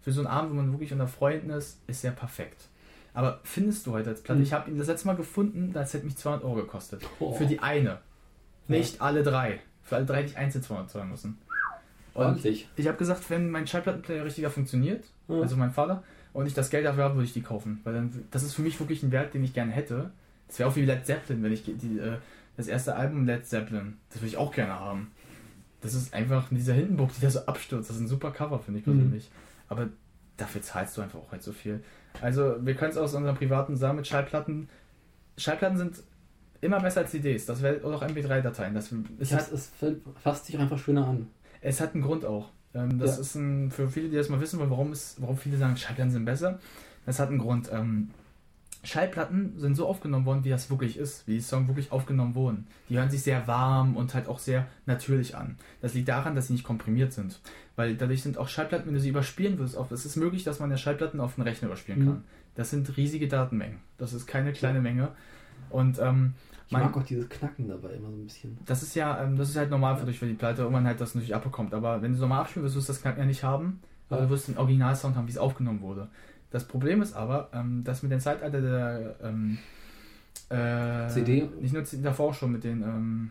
Für 0.00 0.12
so 0.12 0.20
einen 0.20 0.26
Abend, 0.26 0.50
wo 0.50 0.56
man 0.56 0.72
wirklich 0.72 0.92
unter 0.92 1.06
Freunden 1.06 1.50
ist, 1.50 1.80
ist 1.86 2.02
der 2.02 2.10
perfekt. 2.10 2.68
Aber 3.14 3.40
findest 3.44 3.86
du 3.86 3.92
heute 3.92 4.10
als 4.10 4.22
Platte? 4.22 4.40
Mhm. 4.40 4.44
Ich 4.44 4.52
habe 4.52 4.70
ihn 4.70 4.78
das 4.78 4.88
letzte 4.88 5.06
Mal 5.06 5.16
gefunden, 5.16 5.72
das 5.72 5.94
hätte 5.94 6.06
mich 6.06 6.16
200 6.16 6.44
Euro 6.44 6.56
gekostet. 6.56 7.02
Oh. 7.20 7.32
Für 7.32 7.46
die 7.46 7.60
eine. 7.60 7.98
Nicht 8.68 9.00
alle 9.00 9.22
drei. 9.22 9.60
Für 9.82 9.96
alle 9.96 10.06
drei, 10.06 10.22
die 10.22 10.28
ich 10.30 10.36
einzeln 10.36 10.62
200 10.62 10.90
zahlen 10.90 11.10
müssen. 11.10 11.38
Und 12.14 12.24
Ordentlich. 12.26 12.68
ich 12.76 12.86
habe 12.88 12.98
gesagt, 12.98 13.28
wenn 13.30 13.50
mein 13.50 13.66
Schallplattenplayer 13.66 14.24
richtiger 14.24 14.50
funktioniert, 14.50 15.04
Ja. 15.28 15.40
also 15.40 15.56
mein 15.56 15.70
Vater, 15.72 16.02
und 16.34 16.46
ich 16.46 16.54
das 16.54 16.70
Geld 16.70 16.84
dafür 16.86 17.04
habe, 17.04 17.14
würde 17.14 17.24
ich 17.26 17.32
die 17.32 17.42
kaufen. 17.42 17.80
Weil 17.84 17.94
dann, 17.94 18.24
das 18.30 18.42
ist 18.42 18.54
für 18.54 18.62
mich 18.62 18.78
wirklich 18.80 19.02
ein 19.02 19.12
Wert, 19.12 19.34
den 19.34 19.44
ich 19.44 19.52
gerne 19.54 19.72
hätte. 19.72 20.10
Das 20.48 20.58
wäre 20.58 20.68
auch 20.68 20.76
wie 20.76 20.84
Led 20.84 21.04
Zeppelin, 21.06 21.42
wenn 21.42 21.52
ich 21.52 21.64
die, 21.64 21.98
äh, 21.98 22.18
das 22.56 22.68
erste 22.68 22.94
Album 22.96 23.26
Led 23.26 23.46
Zeppelin, 23.46 23.96
das 24.10 24.18
würde 24.20 24.28
ich 24.28 24.36
auch 24.36 24.52
gerne 24.54 24.78
haben. 24.78 25.10
Das 25.80 25.94
ist 25.94 26.12
einfach 26.14 26.48
dieser 26.50 26.74
Hindenburg, 26.74 27.10
die 27.16 27.22
da 27.22 27.30
so 27.30 27.40
abstürzt. 27.46 27.88
Das 27.90 27.96
ist 27.96 28.02
ein 28.02 28.08
super 28.08 28.30
Cover, 28.30 28.58
finde 28.60 28.80
ich 28.80 28.86
Mhm. 28.86 28.92
persönlich. 28.98 29.30
Aber 29.68 29.88
dafür 30.36 30.62
zahlst 30.62 30.96
du 30.96 31.02
einfach 31.02 31.18
auch 31.18 31.32
halt 31.32 31.42
so 31.42 31.52
viel. 31.52 31.82
Also, 32.20 32.56
wir 32.60 32.74
können 32.74 32.90
es 32.92 32.98
aus 32.98 33.14
unserem 33.14 33.36
privaten 33.36 33.76
sagen 33.76 33.96
mit 33.96 34.06
Schallplatten. 34.06 34.68
Schallplatten 35.38 35.78
sind 35.78 36.02
immer 36.62 36.80
besser 36.80 37.00
als 37.02 37.10
CDs. 37.10 37.44
Das 37.44 37.60
wäre 37.60 37.80
oder 37.82 37.96
auch 37.96 38.02
MP3-Dateien. 38.02 38.72
Das, 38.74 38.90
es, 39.18 39.32
hat, 39.32 39.40
hat, 39.42 39.52
es 39.52 39.66
fällt- 39.78 40.00
fasst 40.22 40.46
sich 40.46 40.58
einfach 40.58 40.78
schöner 40.78 41.06
an. 41.06 41.26
es 41.60 41.80
hat 41.80 41.92
einen 41.94 42.02
Grund 42.02 42.24
auch. 42.24 42.48
Ähm, 42.74 42.98
das 42.98 43.16
Ja. 43.16 43.20
ist 43.20 43.34
ein, 43.34 43.70
für 43.70 43.88
viele, 43.90 44.08
die 44.08 44.16
das 44.16 44.30
mal 44.30 44.40
wissen 44.40 44.58
wollen, 44.58 44.70
warum, 44.70 44.92
es, 44.92 45.16
warum 45.20 45.36
viele 45.36 45.58
sagen, 45.58 45.76
Schallplatten 45.76 46.10
sind 46.10 46.24
besser. 46.24 46.58
Das 47.04 47.18
hat 47.18 47.28
einen 47.28 47.38
Grund. 47.38 47.70
Ähm, 47.70 48.08
Schallplatten 48.84 49.58
sind 49.60 49.76
so 49.76 49.86
aufgenommen 49.86 50.26
worden, 50.26 50.42
wie 50.44 50.50
das 50.50 50.68
wirklich 50.68 50.96
ist, 50.96 51.28
wie 51.28 51.34
die 51.34 51.40
Songs 51.40 51.68
wirklich 51.68 51.92
aufgenommen 51.92 52.34
wurden. 52.34 52.66
Die 52.88 52.96
hören 52.98 53.10
sich 53.10 53.22
sehr 53.22 53.46
warm 53.46 53.96
und 53.96 54.12
halt 54.14 54.26
auch 54.26 54.40
sehr 54.40 54.66
natürlich 54.86 55.36
an. 55.36 55.56
Das 55.80 55.94
liegt 55.94 56.08
daran, 56.08 56.34
dass 56.34 56.48
sie 56.48 56.54
nicht 56.54 56.64
komprimiert 56.64 57.12
sind. 57.12 57.40
Weil 57.76 57.94
dadurch 57.96 58.22
sind 58.24 58.38
auch 58.38 58.48
Schallplatten, 58.48 58.86
wenn 58.88 58.94
du 58.94 59.00
sie 59.00 59.10
überspielen 59.10 59.58
willst, 59.60 59.76
auch, 59.76 59.90
es 59.92 60.04
ist 60.04 60.16
möglich, 60.16 60.42
dass 60.42 60.58
man 60.58 60.68
ja 60.70 60.76
Schallplatten 60.76 61.20
auf 61.20 61.36
den 61.36 61.42
Rechner 61.42 61.66
überspielen 61.68 62.00
Mhm. 62.00 62.06
kann. 62.06 62.24
Das 62.56 62.70
sind 62.70 62.96
riesige 62.96 63.28
Datenmengen. 63.28 63.78
Das 63.98 64.12
ist 64.12 64.26
keine 64.26 64.52
kleine 64.52 64.80
Menge. 64.80 65.10
Und 65.70 66.00
ähm, 66.00 66.34
Ich 66.72 66.78
man- 66.78 66.86
mag 66.90 66.96
auch 66.96 67.02
dieses 67.02 67.28
Knacken 67.28 67.68
dabei 67.68 67.90
immer 67.90 68.08
so 68.10 68.16
ein 68.16 68.24
bisschen. 68.24 68.56
das 68.66 68.82
ist 68.82 68.94
ja, 68.94 69.22
ähm, 69.22 69.36
das 69.36 69.50
ist 69.50 69.56
halt 69.56 69.70
normal 69.70 69.96
für 69.96 70.06
dich, 70.06 70.20
wenn 70.22 70.28
die 70.30 70.34
Pleite 70.34 70.62
irgendwann 70.62 70.86
halt 70.86 71.00
das 71.00 71.14
natürlich 71.14 71.34
abbekommt. 71.34 71.74
Aber 71.74 72.00
wenn 72.02 72.12
du 72.14 72.18
normal 72.18 72.40
abspielen 72.40 72.64
wirst 72.64 72.76
du 72.76 72.80
das 72.80 73.00
Knacken 73.02 73.20
ja 73.20 73.26
nicht 73.26 73.44
haben. 73.44 73.80
Aber 74.08 74.20
Ja. 74.20 74.26
du 74.26 74.30
wirst 74.32 74.48
den 74.48 74.58
Originalsound 74.58 75.16
haben, 75.16 75.26
wie 75.26 75.30
es 75.32 75.38
aufgenommen 75.38 75.80
wurde. 75.82 76.08
Das 76.50 76.64
Problem 76.66 77.00
ist 77.02 77.14
aber, 77.14 77.48
ähm, 77.54 77.82
dass 77.84 78.02
mit 78.02 78.12
dem 78.12 78.20
Zeitalter 78.20 78.60
der 78.60 79.16
ähm, 79.22 79.58
äh, 80.50 81.08
CD? 81.08 81.48
nicht 81.60 81.72
nur 81.72 81.82
davor 82.02 82.30
auch 82.30 82.34
schon 82.34 82.52
mit 82.52 82.64
den 82.64 82.82
ähm, 82.82 83.30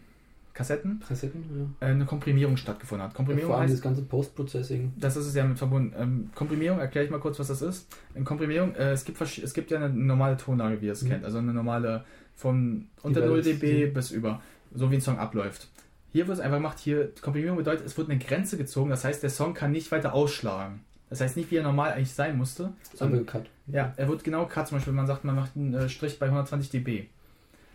Kassetten, 0.54 1.02
Kassetten, 1.08 1.76
äh, 1.80 1.86
eine 1.86 2.06
Komprimierung 2.06 2.58
stattgefunden 2.58 3.04
hat. 3.06 3.14
ja. 3.14 3.16
Komprimierung 3.18 3.50
Vor 3.52 3.56
allem 3.56 3.64
heißt, 3.64 3.72
dieses 3.72 3.82
ganze 3.84 4.02
Post-Processing. 4.02 4.94
das 5.00 5.16
ist 5.16 5.28
es 5.28 5.34
ja 5.36 5.46
mit 5.46 5.58
verbunden. 5.58 5.94
Ähm, 5.98 6.30
Komprimierung, 6.36 6.80
erkläre 6.80 7.06
ich 7.06 7.12
mal 7.12 7.20
kurz, 7.20 7.40
was 7.40 7.48
das 7.48 7.62
ist. 7.62 7.88
In 8.16 8.26
Komprimierung, 8.26 8.76
äh, 8.76 8.92
es, 8.92 9.06
gibt 9.06 9.22
es 9.22 9.54
gibt 9.54 9.72
ja 9.72 9.78
eine 9.78 9.90
normale 9.90 10.36
Tonlage, 10.36 10.82
wie 10.82 10.88
ihr 10.88 10.92
es 10.92 11.04
Mhm. 11.04 11.10
kennt. 11.10 11.26
Also 11.26 11.38
eine 11.38 11.54
normale 11.54 12.04
von 12.42 12.88
unter 13.04 13.22
Die 13.22 13.28
0 13.28 13.38
Welle 13.38 13.50
ist- 13.52 13.62
dB 13.62 13.86
bis 13.94 14.12
über. 14.12 14.42
So 14.74 14.90
wie 14.90 14.96
ein 14.96 15.02
Song 15.02 15.18
abläuft. 15.20 15.68
Hier 16.12 16.28
wird 16.28 16.38
es 16.40 16.44
einfach 16.44 16.58
gemacht, 16.58 16.80
hier 16.80 17.12
Komprimierung 17.22 17.58
bedeutet, 17.58 17.86
es 17.86 17.98
wird 17.98 18.10
eine 18.10 18.20
Grenze 18.20 18.58
gezogen, 18.58 18.90
das 18.90 19.04
heißt, 19.06 19.22
der 19.24 19.30
Song 19.30 19.54
kann 19.54 19.72
nicht 19.72 19.92
weiter 19.92 20.14
ausschlagen. 20.14 20.82
Das 21.10 21.22
heißt 21.22 21.38
nicht, 21.38 21.52
wie 21.52 21.58
er 21.58 21.64
normal 21.64 21.92
eigentlich 21.92 22.14
sein 22.14 22.38
musste, 22.38 22.72
sondern 22.94 23.26
ja, 23.68 23.94
er 23.98 24.08
wird 24.08 24.24
genau 24.24 24.46
cut, 24.46 24.68
zum 24.68 24.78
Beispiel, 24.78 24.92
wenn 24.92 24.98
man 24.98 25.08
sagt, 25.08 25.24
man 25.24 25.36
macht 25.36 25.56
einen 25.56 25.74
äh, 25.74 25.90
Strich 25.90 26.20
bei 26.20 26.26
120 26.28 26.70
dB. 26.70 27.06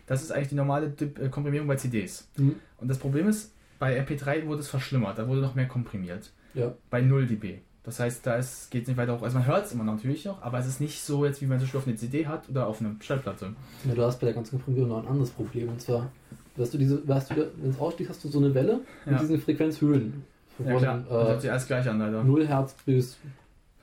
Das 0.07 0.21
ist 0.23 0.31
eigentlich 0.31 0.49
die 0.49 0.55
normale 0.55 0.93
äh, 1.21 1.29
Komprimierung 1.29 1.67
bei 1.67 1.75
CDs. 1.75 2.27
Mhm. 2.37 2.55
Und 2.77 2.87
das 2.87 2.97
Problem 2.97 3.27
ist, 3.27 3.53
bei 3.79 3.99
MP3 3.99 4.45
wurde 4.47 4.61
es 4.61 4.67
verschlimmert, 4.69 5.17
da 5.19 5.27
wurde 5.27 5.41
noch 5.41 5.53
mehr 5.55 5.67
komprimiert 5.67 6.31
Ja. 6.55 6.73
bei 6.89 7.01
0 7.01 7.27
dB. 7.27 7.59
Das 7.87 8.01
heißt, 8.01 8.27
da 8.27 8.35
geht 8.69 8.81
es 8.81 8.87
nicht 8.89 8.97
weiter 8.97 9.17
hoch. 9.17 9.21
Also 9.23 9.37
man 9.37 9.47
hört 9.47 9.65
es 9.65 9.71
immer 9.71 9.85
natürlich 9.85 10.25
noch, 10.25 10.41
aber 10.41 10.59
es 10.59 10.67
ist 10.67 10.81
nicht 10.81 11.01
so 11.01 11.23
jetzt, 11.25 11.41
wie 11.41 11.45
man 11.45 11.57
zum 11.57 11.67
Beispiel 11.67 11.79
auf 11.79 11.87
eine 11.87 11.95
CD 11.95 12.27
hat 12.27 12.49
oder 12.49 12.67
auf 12.67 12.81
einer 12.81 12.93
Schallplatte. 12.99 13.53
ja. 13.85 13.95
Du 13.95 14.01
hast 14.01 14.19
bei 14.19 14.25
der 14.25 14.35
ganzen 14.35 14.57
Komprimierung 14.57 14.89
noch 14.89 15.03
ein 15.03 15.07
anderes 15.07 15.29
Problem. 15.29 15.69
Und 15.69 15.81
zwar, 15.81 16.11
hast 16.57 16.73
du 16.73 16.77
diese, 16.77 16.97
du, 16.97 17.07
wenn 17.07 17.69
es 17.69 17.79
ausstieg, 17.79 18.09
hast 18.09 18.21
du 18.25 18.27
so 18.27 18.39
eine 18.39 18.53
Welle 18.53 18.81
mit 19.05 19.13
Ja. 19.15 19.19
diesen 19.21 19.39
Frequenzhöhen. 19.39 20.25
Ja 20.65 20.75
klar, 20.77 20.97
das 21.07 21.09
hört 21.09 21.37
äh, 21.37 21.41
sich 21.41 21.51
alles 21.51 21.67
gleich 21.67 21.89
an, 21.89 21.99
leider. 21.99 22.23
0 22.25 22.45
Hertz 22.45 22.75
bis, 22.85 23.17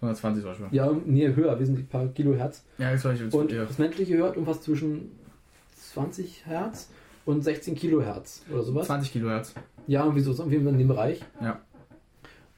120 0.02 0.42
zum 0.42 0.50
Beispiel. 0.50 0.66
ja, 0.70 0.91
nee, 1.07 1.34
höher, 1.34 1.58
wesentlich 1.58 1.86
ein 1.86 1.89
paar 1.89 2.07
Kilohertz. 2.08 2.62
Ja, 2.76 2.92
das 2.92 3.02
war 3.07 3.15
ich 3.15 3.33
Und 3.33 3.52
ja. 3.52 3.65
das 3.65 3.78
menschliche 3.78 4.18
hört 4.18 4.34
irgendwas 4.34 4.60
zwischen 4.60 5.12
20 5.92 6.44
Hertz 6.44 6.91
und 7.24 7.42
16 7.42 7.74
Kilohertz 7.74 8.42
oder 8.52 8.62
sowas. 8.62 8.86
20 8.86 9.12
Kilohertz. 9.12 9.55
Ja, 9.86 10.02
irgendwie 10.02 10.20
so, 10.20 10.33
irgendwie 10.33 10.57
in 10.57 10.78
dem 10.78 10.89
Bereich. 10.89 11.20
Ja. 11.41 11.60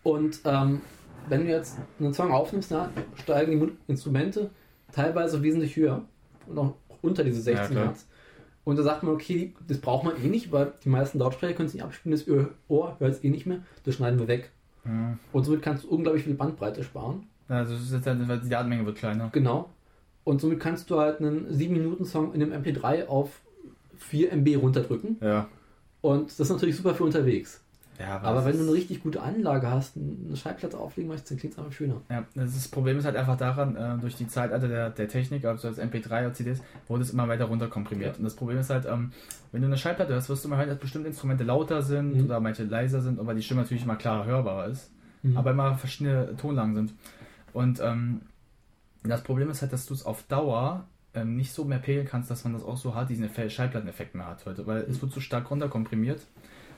Und 0.03 0.41
ähm, 0.45 0.81
wenn 1.29 1.45
du 1.45 1.51
jetzt 1.51 1.79
einen 1.99 2.15
Song 2.15 2.31
aufnimmst, 2.31 2.71
na, 2.71 2.91
steigen 3.15 3.61
die 3.61 3.73
Instrumente 3.89 4.51
teilweise 4.93 5.43
wesentlich 5.43 5.77
höher 5.77 6.03
und 6.47 6.59
auch 6.59 6.75
unter 7.03 7.25
diese 7.25 7.41
16 7.41 7.71
klar. 7.71 7.87
Hertz. 7.87 8.07
Und 8.65 8.77
da 8.77 8.83
sagt 8.83 9.05
man, 9.05 9.15
okay, 9.15 9.55
das 9.69 9.79
braucht 9.79 10.05
man 10.05 10.15
eh 10.23 10.29
nicht, 10.29 10.51
weil 10.51 10.73
die 10.83 10.89
meisten 10.89 11.19
Lautsprecher 11.19 11.55
können 11.55 11.69
es 11.69 11.75
nicht 11.75 11.85
abspielen, 11.85 12.19
das 12.19 12.27
Ohr 12.69 12.97
hört 12.99 13.13
es 13.13 13.23
eh 13.23 13.31
nicht 13.31 13.47
mehr, 13.47 13.61
das 13.85 13.95
schneiden 13.95 14.19
wir 14.19 14.27
weg. 14.27 14.51
Ja. 14.85 15.17
Und 15.33 15.45
somit 15.45 15.63
kannst 15.63 15.85
du 15.85 15.89
unglaublich 15.89 16.25
viel 16.25 16.35
Bandbreite 16.35 16.83
sparen. 16.83 17.27
Also 17.49 17.75
es 17.75 17.83
ist 17.83 17.93
jetzt 17.93 18.07
halt, 18.07 18.27
weil 18.27 18.41
die 18.41 18.49
Datenmenge 18.49 18.85
wird 18.87 18.99
kleiner. 18.99 19.29
Genau. 19.33 19.71
Und 20.25 20.41
somit 20.41 20.59
kannst 20.59 20.91
du 20.91 20.99
halt 20.99 21.21
einen 21.21 21.47
7-Minuten-Song 21.49 22.35
in 22.35 22.43
einem 22.43 22.61
MP3 22.61 23.07
auf 23.07 23.41
4 23.99 24.33
MB 24.33 24.57
runterdrücken. 24.57 25.19
Ja. 25.21 25.49
Und 26.01 26.31
das 26.31 26.41
ist 26.41 26.51
natürlich 26.51 26.77
super 26.77 26.95
für 26.95 27.05
unterwegs. 27.05 27.63
Ja, 27.99 28.21
Aber 28.21 28.37
das 28.37 28.45
wenn 28.47 28.57
du 28.59 28.63
eine 28.65 28.73
richtig 28.73 29.03
gute 29.03 29.23
Anlage 29.23 29.71
hast, 29.71 29.97
eine 29.97 30.37
Schallplatte 30.37 30.79
auflegen 30.79 31.09
möchtest, 31.09 31.31
dann 31.31 31.39
klingt 31.39 31.55
es 31.55 31.59
einfach 31.59 31.73
schöner. 31.73 32.01
Ja, 32.11 32.25
das, 32.35 32.69
Problem 32.69 32.99
ist 32.99 33.05
halt 33.07 33.17
einfach 33.17 33.37
daran, 33.37 33.75
äh, 33.77 33.99
durch 34.01 34.17
die 34.17 34.27
Zeitalter 34.29 34.69
der, 34.69 34.91
der 34.91 35.09
Technik, 35.09 35.45
also 35.45 35.69
als 35.69 35.79
MP3 35.79 36.07
oder 36.27 36.33
CDs, 36.35 36.61
wurde 36.89 37.03
es 37.05 37.11
immer 37.11 37.27
weiter 37.29 37.47
runterkomprimiert. 37.47 38.13
Ja. 38.15 38.19
Und 38.19 38.25
das 38.25 38.35
Problem 38.37 38.59
ist 38.59 38.69
halt, 38.71 38.85
ähm, 38.87 39.13
wenn 39.53 39.63
du 39.63 39.67
eine 39.69 39.79
Schallplatte 39.79 40.15
hast, 40.15 40.29
wirst 40.29 40.45
du 40.45 40.49
mal 40.49 40.59
hören, 40.59 40.69
dass 40.69 40.79
bestimmte 40.79 41.09
Instrumente 41.09 41.45
lauter 41.45 41.81
sind 41.83 42.17
Mhm. 42.17 42.25
oder 42.27 42.41
manche 42.41 42.65
leiser 42.65 43.01
sind, 43.01 43.19
aber 43.19 43.35
die 43.35 43.43
Stimme 43.43 43.63
natürlich 43.63 43.85
immer 43.85 43.97
klarer 43.97 44.27
hörbarer 44.27 44.67
ist. 44.67 44.91
Mhm. 45.23 45.37
Aber 45.39 45.53
immer 45.53 45.77
verschiedene 45.77 46.37
Tonlagen 46.37 46.75
sind. 46.75 46.93
Und 47.55 47.81
ähm, 47.81 48.21
das 49.05 49.23
Problem 49.23 49.49
ist 49.51 49.63
halt, 49.63 49.73
dass 49.73 49.87
du 49.87 49.95
es 49.95 50.05
auf 50.05 50.23
Dauer 50.25 50.85
ähm, 51.15 51.37
nicht 51.37 51.53
so 51.53 51.65
mehr 51.65 51.79
pegeln 51.79 52.07
kannst, 52.07 52.31
dass 52.31 52.45
man 52.45 52.53
das 52.53 52.63
auch 52.63 52.77
so 52.77 52.95
hat, 52.95 53.09
diesen 53.09 53.25
Effe- 53.25 53.49
Schallplatteneffekt 53.49 54.15
mehr 54.15 54.27
hat 54.27 54.45
heute, 54.45 54.67
weil 54.67 54.83
es 54.83 55.01
wird 55.01 55.13
so 55.13 55.21
stark 55.21 55.51
runterkomprimiert 55.51 56.21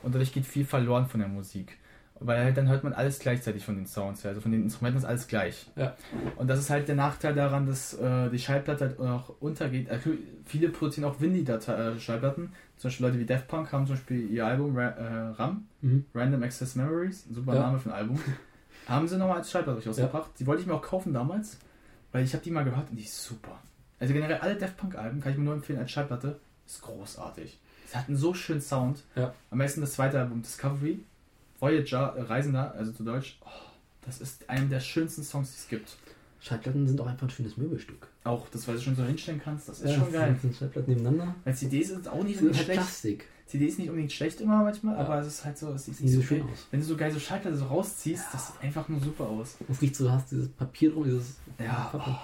und 0.03 0.13
dadurch 0.15 0.33
geht 0.33 0.45
viel 0.45 0.65
verloren 0.65 1.07
von 1.07 1.19
der 1.19 1.29
Musik. 1.29 1.77
Weil 2.21 2.43
halt 2.43 2.57
dann 2.57 2.67
hört 2.67 2.83
man 2.83 2.91
alles 2.91 3.19
gleichzeitig 3.19 3.63
von 3.63 3.75
den 3.75 3.85
Sounds 3.85 4.23
her, 4.25 4.29
also 4.31 4.41
von 4.41 4.51
den 4.51 4.63
Instrumenten 4.63 4.99
ist 4.99 5.05
alles 5.05 5.27
gleich. 5.29 5.67
Ja. 5.77 5.95
Und 6.35 6.47
das 6.49 6.59
ist 6.59 6.69
halt 6.69 6.89
der 6.89 6.95
Nachteil 6.95 7.33
daran, 7.33 7.65
dass 7.65 7.93
äh, 7.93 8.29
die 8.29 8.39
Schallplatte 8.39 8.87
halt 8.89 8.99
auch 8.99 9.33
untergeht. 9.39 9.89
Also 9.89 10.09
viele 10.45 10.67
produzieren 10.67 11.09
auch 11.09 11.21
Windy-Schallplatten. 11.21 12.51
Zum 12.77 12.87
Beispiel 12.89 13.05
Leute 13.05 13.19
wie 13.19 13.25
Daft 13.25 13.47
Punk 13.47 13.71
haben 13.71 13.85
zum 13.87 13.95
Beispiel 13.95 14.29
ihr 14.31 14.45
Album 14.45 14.75
Ra 14.77 14.87
äh, 14.89 15.27
RAM, 15.37 15.65
Mhm. 15.81 16.05
Random 16.13 16.43
Access 16.43 16.75
Memories, 16.75 17.25
ein 17.29 17.35
super 17.35 17.55
Ja. 17.55 17.61
Name 17.61 17.79
für 17.79 17.89
ein 17.89 17.95
Album. 17.95 18.19
haben 18.87 19.07
sie 19.07 19.17
nochmal 19.17 19.37
als 19.37 19.49
Schallplatte 19.51 19.85
rausgebracht. 19.85 20.31
Die 20.39 20.45
wollte 20.47 20.61
ich 20.61 20.67
mir 20.67 20.73
auch 20.73 20.81
kaufen 20.81 21.13
damals, 21.13 21.57
weil 22.11 22.25
ich 22.25 22.33
habe 22.33 22.43
die 22.43 22.51
mal 22.51 22.65
gehört 22.65 22.89
und 22.89 22.97
die 22.97 23.03
ist 23.03 23.23
super. 23.23 23.59
Also 23.99 24.13
generell 24.13 24.37
alle 24.39 24.55
Daft 24.55 24.75
Punk 24.77 24.95
Alben 24.97 25.21
kann 25.21 25.31
ich 25.31 25.37
mir 25.37 25.45
nur 25.45 25.53
empfehlen 25.53 25.79
als 25.79 25.91
Schallplatte. 25.91 26.39
Ist 26.65 26.81
großartig. 26.81 27.59
Sie 27.89 27.97
hat 27.97 28.07
einen 28.07 28.17
so 28.17 28.33
schönen 28.33 28.61
Sound. 28.61 29.03
Ja. 29.15 29.33
Am 29.49 29.57
besten 29.57 29.81
das 29.81 29.93
zweite 29.93 30.19
Album, 30.19 30.41
Discovery. 30.41 30.99
Voyager, 31.59 32.15
äh, 32.15 32.21
Reisender, 32.21 32.73
also 32.75 32.91
zu 32.91 33.03
Deutsch. 33.03 33.37
Oh, 33.43 33.47
das 34.05 34.21
ist 34.21 34.49
einer 34.49 34.67
der 34.67 34.79
schönsten 34.79 35.23
Songs, 35.23 35.51
die 35.51 35.57
es 35.57 35.67
gibt. 35.67 35.97
Schallplatten 36.41 36.87
sind 36.87 37.01
auch 37.01 37.07
einfach 37.07 37.27
ein 37.27 37.29
schönes 37.31 37.57
Möbelstück. 37.57 38.07
Auch 38.23 38.47
das, 38.49 38.67
was 38.67 38.75
du 38.77 38.81
schon 38.83 38.95
so 38.95 39.03
hinstellen 39.03 39.41
kannst, 39.43 39.67
das 39.67 39.81
ist 39.81 39.93
schon 39.93 40.11
geil. 40.11 40.37
Sind 40.41 40.55
Schallplatten 40.55 40.93
nebeneinander. 40.93 41.35
Weil 41.43 41.55
CDs 41.55 41.89
sind 41.89 42.07
auch 42.07 42.23
nicht 42.23 42.39
Die 42.39 42.45
halt 42.45 42.55
schlecht. 42.55 42.79
Plastik. 42.79 43.25
CDs 43.47 43.77
nicht 43.79 43.89
unbedingt 43.89 44.11
schlecht 44.13 44.39
immer 44.41 44.63
manchmal, 44.63 44.93
Ja. 44.95 45.01
aber 45.01 45.19
es 45.19 45.27
ist 45.27 45.43
halt 45.43 45.57
so, 45.57 45.71
es 45.71 45.85
sieht 45.85 45.99
nicht 45.99 46.13
so 46.13 46.21
so 46.21 46.27
schön 46.27 46.41
schön 46.43 46.49
aus. 46.51 46.67
Wenn 46.69 46.79
du 46.81 46.85
so 46.85 46.95
geil 46.95 47.11
so 47.11 47.19
Schallplatte 47.19 47.57
so 47.57 47.65
rausziehst, 47.65 48.25
das 48.31 48.47
sieht 48.47 48.61
einfach 48.61 48.87
nur 48.87 48.99
super 49.01 49.25
aus. 49.27 49.57
Es 49.67 49.81
riecht 49.81 49.95
so, 49.95 50.05
du 50.05 50.11
hast 50.11 50.29
dieses 50.31 50.47
Papier 50.49 50.91
drum, 50.91 51.03
dieses 51.05 51.37
Ja, 51.57 51.89
Pappe. 51.91 52.15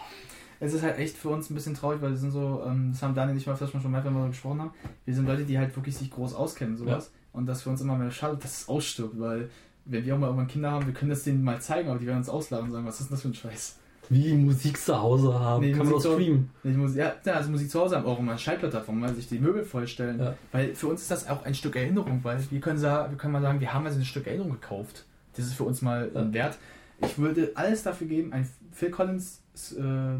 Es 0.59 0.73
ist 0.73 0.83
halt 0.83 0.97
echt 0.97 1.17
für 1.17 1.29
uns 1.29 1.49
ein 1.49 1.55
bisschen 1.55 1.73
traurig, 1.73 2.01
weil 2.01 2.11
wir 2.11 2.17
sind 2.17 2.31
so, 2.31 2.63
ähm, 2.65 2.91
das 2.91 3.01
haben 3.03 3.13
Daniel 3.15 3.35
nicht 3.35 3.45
mal 3.47 3.53
öfters 3.53 3.71
schon 3.71 3.81
gemerkt, 3.81 4.05
wenn 4.05 4.13
wir 4.13 4.19
darüber 4.19 4.31
gesprochen 4.31 4.61
haben. 4.61 4.71
Wir 5.05 5.13
sind 5.13 5.25
Leute, 5.27 5.43
die 5.43 5.57
halt 5.57 5.75
wirklich 5.75 5.95
sich 5.97 6.09
groß 6.11 6.33
auskennen, 6.33 6.77
sowas. 6.77 7.11
Und 7.33 7.45
das 7.47 7.63
für 7.63 7.69
uns 7.69 7.81
immer 7.81 7.97
mehr 7.97 8.11
schade, 8.11 8.37
dass 8.41 8.61
es 8.61 8.69
ausstirbt, 8.69 9.19
weil 9.19 9.49
wenn 9.85 10.05
wir 10.05 10.15
auch 10.15 10.19
mal 10.19 10.27
irgendwann 10.27 10.47
Kinder 10.47 10.71
haben, 10.71 10.85
wir 10.87 10.93
können 10.93 11.09
das 11.11 11.23
denen 11.23 11.43
mal 11.43 11.59
zeigen, 11.61 11.89
aber 11.89 11.99
die 11.99 12.07
werden 12.07 12.19
uns 12.19 12.29
auslachen 12.29 12.65
und 12.65 12.71
sagen, 12.71 12.85
was 12.85 12.99
ist 13.01 13.09
denn 13.09 13.15
das 13.15 13.21
für 13.21 13.27
ein 13.27 13.33
Scheiß? 13.33 13.77
Wie 14.09 14.33
Musik 14.33 14.77
zu 14.79 14.99
Hause 14.99 15.33
haben. 15.39 15.61
Nee, 15.63 15.71
Kann 15.71 15.79
man 15.79 15.89
Musik 15.89 16.11
zu- 16.11 16.13
streamen. 16.17 16.49
Nicht 16.63 16.77
Musik, 16.77 16.97
ja, 16.97 17.13
ja, 17.25 17.33
also 17.33 17.49
Musik 17.49 17.69
zu 17.71 17.79
Hause 17.79 17.97
haben, 17.97 18.05
auch 18.05 18.19
immer 18.19 18.33
eine 18.33 18.71
warum 18.73 18.99
man 18.99 19.15
sich 19.15 19.27
die 19.27 19.39
Möbel 19.39 19.63
vollstellen. 19.65 20.19
Ja. 20.19 20.35
Weil 20.51 20.75
für 20.75 20.87
uns 20.87 21.01
ist 21.01 21.11
das 21.11 21.27
auch 21.27 21.43
ein 21.43 21.55
Stück 21.55 21.75
Erinnerung, 21.75 22.19
weil 22.23 22.39
wir 22.51 22.59
können, 22.61 22.79
wir 22.81 23.17
können 23.17 23.33
mal 23.33 23.41
sagen, 23.41 23.59
wir 23.59 23.73
haben 23.73 23.85
also 23.85 23.99
ein 23.99 24.05
Stück 24.05 24.27
Erinnerung 24.27 24.51
gekauft. 24.53 25.05
Das 25.35 25.45
ist 25.45 25.53
für 25.55 25.63
uns 25.63 25.81
mal 25.81 26.11
Ja. 26.13 26.21
ein 26.21 26.33
Wert. 26.33 26.57
Ich 27.01 27.17
würde 27.17 27.51
alles 27.55 27.83
dafür 27.83 28.07
geben, 28.07 28.31
ein 28.31 28.47
Phil 28.71 28.89
Collins, 28.91 29.41
äh, 29.77 30.19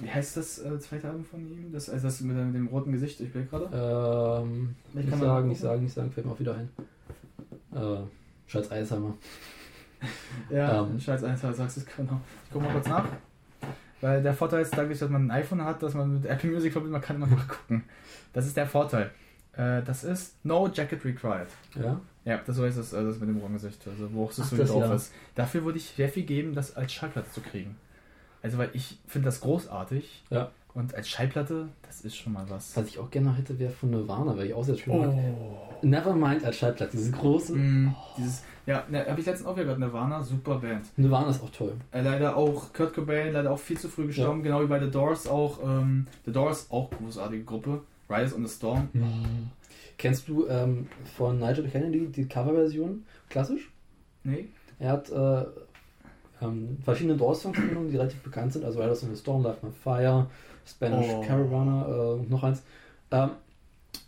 wie 0.00 0.10
heißt 0.10 0.36
das 0.36 0.58
äh, 0.58 0.78
zweite 0.80 1.08
Album 1.08 1.24
von 1.24 1.40
ihm? 1.40 1.72
Das, 1.72 1.88
also 1.88 2.06
das 2.08 2.20
mit, 2.20 2.36
dem- 2.36 2.46
mit 2.46 2.56
dem 2.56 2.66
roten 2.68 2.92
Gesicht, 2.92 3.20
ich 3.20 3.32
will 3.34 3.46
gerade. 3.46 3.68
Ähm, 4.42 4.74
Ich 4.94 5.06
nicht 5.06 5.18
sagen, 5.18 5.48
nicht 5.48 5.60
sagen, 5.60 5.82
nicht 5.82 5.94
sagen, 5.94 6.10
fällt 6.10 6.26
mir 6.26 6.32
auch 6.32 6.40
wieder 6.40 6.54
ein. 6.56 6.68
Äh, 7.74 8.02
Schatz 8.46 8.70
Eisheimer. 8.70 9.14
Ja, 10.50 10.82
Ähm. 10.82 11.00
Scheiß 11.00 11.24
eins, 11.24 11.40
sagst 11.40 11.58
du 11.58 11.80
es 11.80 11.86
genau. 11.96 12.20
Ich 12.44 12.52
gucke 12.52 12.64
mal 12.66 12.72
kurz 12.72 12.86
nach. 12.88 13.06
Weil 14.02 14.22
der 14.22 14.34
Vorteil 14.34 14.60
ist 14.60 14.76
dadurch, 14.76 14.98
dass 14.98 15.08
man 15.08 15.28
ein 15.28 15.30
iPhone 15.30 15.64
hat, 15.64 15.82
dass 15.82 15.94
man 15.94 16.12
mit 16.14 16.26
Apple 16.26 16.50
Music 16.50 16.72
verbindet, 16.72 16.92
man 16.92 17.00
kann 17.00 17.16
immer 17.16 17.26
nachgucken. 17.26 17.84
Das 18.34 18.46
ist 18.46 18.54
der 18.56 18.66
Vorteil. 18.66 19.10
Äh, 19.56 19.82
das 19.82 20.04
ist 20.04 20.34
No 20.44 20.68
Jacket 20.70 21.02
Required. 21.06 21.48
Ja. 21.74 22.00
Ja, 22.26 22.40
das 22.44 22.56
so 22.56 22.64
heißt 22.64 22.76
es, 22.76 22.92
äh, 22.92 23.02
das 23.02 23.18
mit 23.18 23.30
dem 23.30 23.38
Rohrgesicht, 23.38 23.86
also 23.88 24.12
wo 24.12 24.24
auch 24.24 24.28
das 24.28 24.40
Ach, 24.40 24.50
so 24.50 24.56
das 24.56 24.68
drauf 24.70 24.82
ja. 24.82 24.94
ist. 24.94 25.12
Dafür 25.36 25.64
würde 25.64 25.78
ich 25.78 25.86
sehr 25.96 26.08
viel 26.10 26.24
geben, 26.24 26.54
das 26.54 26.76
als 26.76 26.92
Schallplatte 26.92 27.30
zu 27.30 27.40
kriegen. 27.40 27.76
Also, 28.44 28.58
weil 28.58 28.68
ich 28.74 28.98
finde 29.06 29.24
das 29.24 29.40
großartig. 29.40 30.22
Ja. 30.28 30.50
Und 30.74 30.94
als 30.94 31.08
Schallplatte, 31.08 31.68
das 31.86 32.02
ist 32.02 32.14
schon 32.14 32.34
mal 32.34 32.44
was. 32.50 32.76
Was 32.76 32.88
ich 32.88 32.98
auch 32.98 33.10
gerne 33.10 33.28
noch 33.28 33.38
hätte, 33.38 33.58
wäre 33.58 33.70
von 33.70 33.88
Nirvana, 33.90 34.36
weil 34.36 34.48
ich 34.48 34.54
auch 34.54 34.64
sehr 34.64 34.76
schön 34.76 34.98
mag. 34.98 35.08
Oh. 35.08 35.56
Nevermind 35.80 36.44
als 36.44 36.56
Schallplatte, 36.56 36.94
dieses 36.94 37.12
große. 37.12 37.54
Mm, 37.54 37.94
dieses, 38.18 38.42
ja, 38.66 38.84
ne, 38.90 39.06
habe 39.06 39.18
ich 39.18 39.24
letztens 39.24 39.48
auch 39.48 39.54
wieder 39.54 39.64
gehört, 39.64 39.78
Nirvana, 39.80 40.22
super 40.22 40.56
Band. 40.56 40.84
Nirvana 40.98 41.30
ist 41.30 41.42
auch 41.42 41.50
toll. 41.50 41.72
Äh, 41.90 42.02
leider 42.02 42.36
auch 42.36 42.70
Kurt 42.74 42.92
Cobain, 42.92 43.32
leider 43.32 43.50
auch 43.50 43.58
viel 43.58 43.78
zu 43.78 43.88
früh 43.88 44.08
gestorben, 44.08 44.42
genau 44.42 44.60
wie 44.60 44.66
bei 44.66 44.78
The 44.78 44.90
Doors 44.90 45.26
auch. 45.26 45.60
Ähm, 45.64 46.06
The 46.26 46.32
Doors 46.32 46.66
auch 46.70 46.90
großartige 46.90 47.44
Gruppe. 47.44 47.80
Rise 48.10 48.34
on 48.34 48.46
the 48.46 48.54
Storm. 48.54 48.88
Kennst 49.96 50.28
du 50.28 50.46
ähm, 50.48 50.88
von 51.16 51.38
Nigel 51.38 51.66
Kennedy 51.68 52.08
die 52.08 52.26
Coverversion 52.26 53.04
klassisch? 53.30 53.70
Nee? 54.22 54.48
Er 54.78 54.92
hat 54.92 55.08
äh, 55.08 55.46
ähm, 56.42 56.78
verschiedene 56.84 57.16
genommen, 57.16 57.90
die 57.90 57.96
relativ 57.96 58.22
bekannt 58.22 58.52
sind, 58.52 58.64
also 58.64 58.80
Riders 58.80 59.02
on 59.04 59.10
the 59.14 59.16
Storm, 59.20 59.42
Life 59.42 59.64
on 59.64 59.72
Fire, 59.72 60.26
Spanish 60.66 61.06
Oh. 61.10 61.20
Caravana 61.22 61.86
äh, 61.88 62.12
und 62.20 62.30
noch 62.30 62.42
eins. 62.42 62.62
Ähm, 63.10 63.30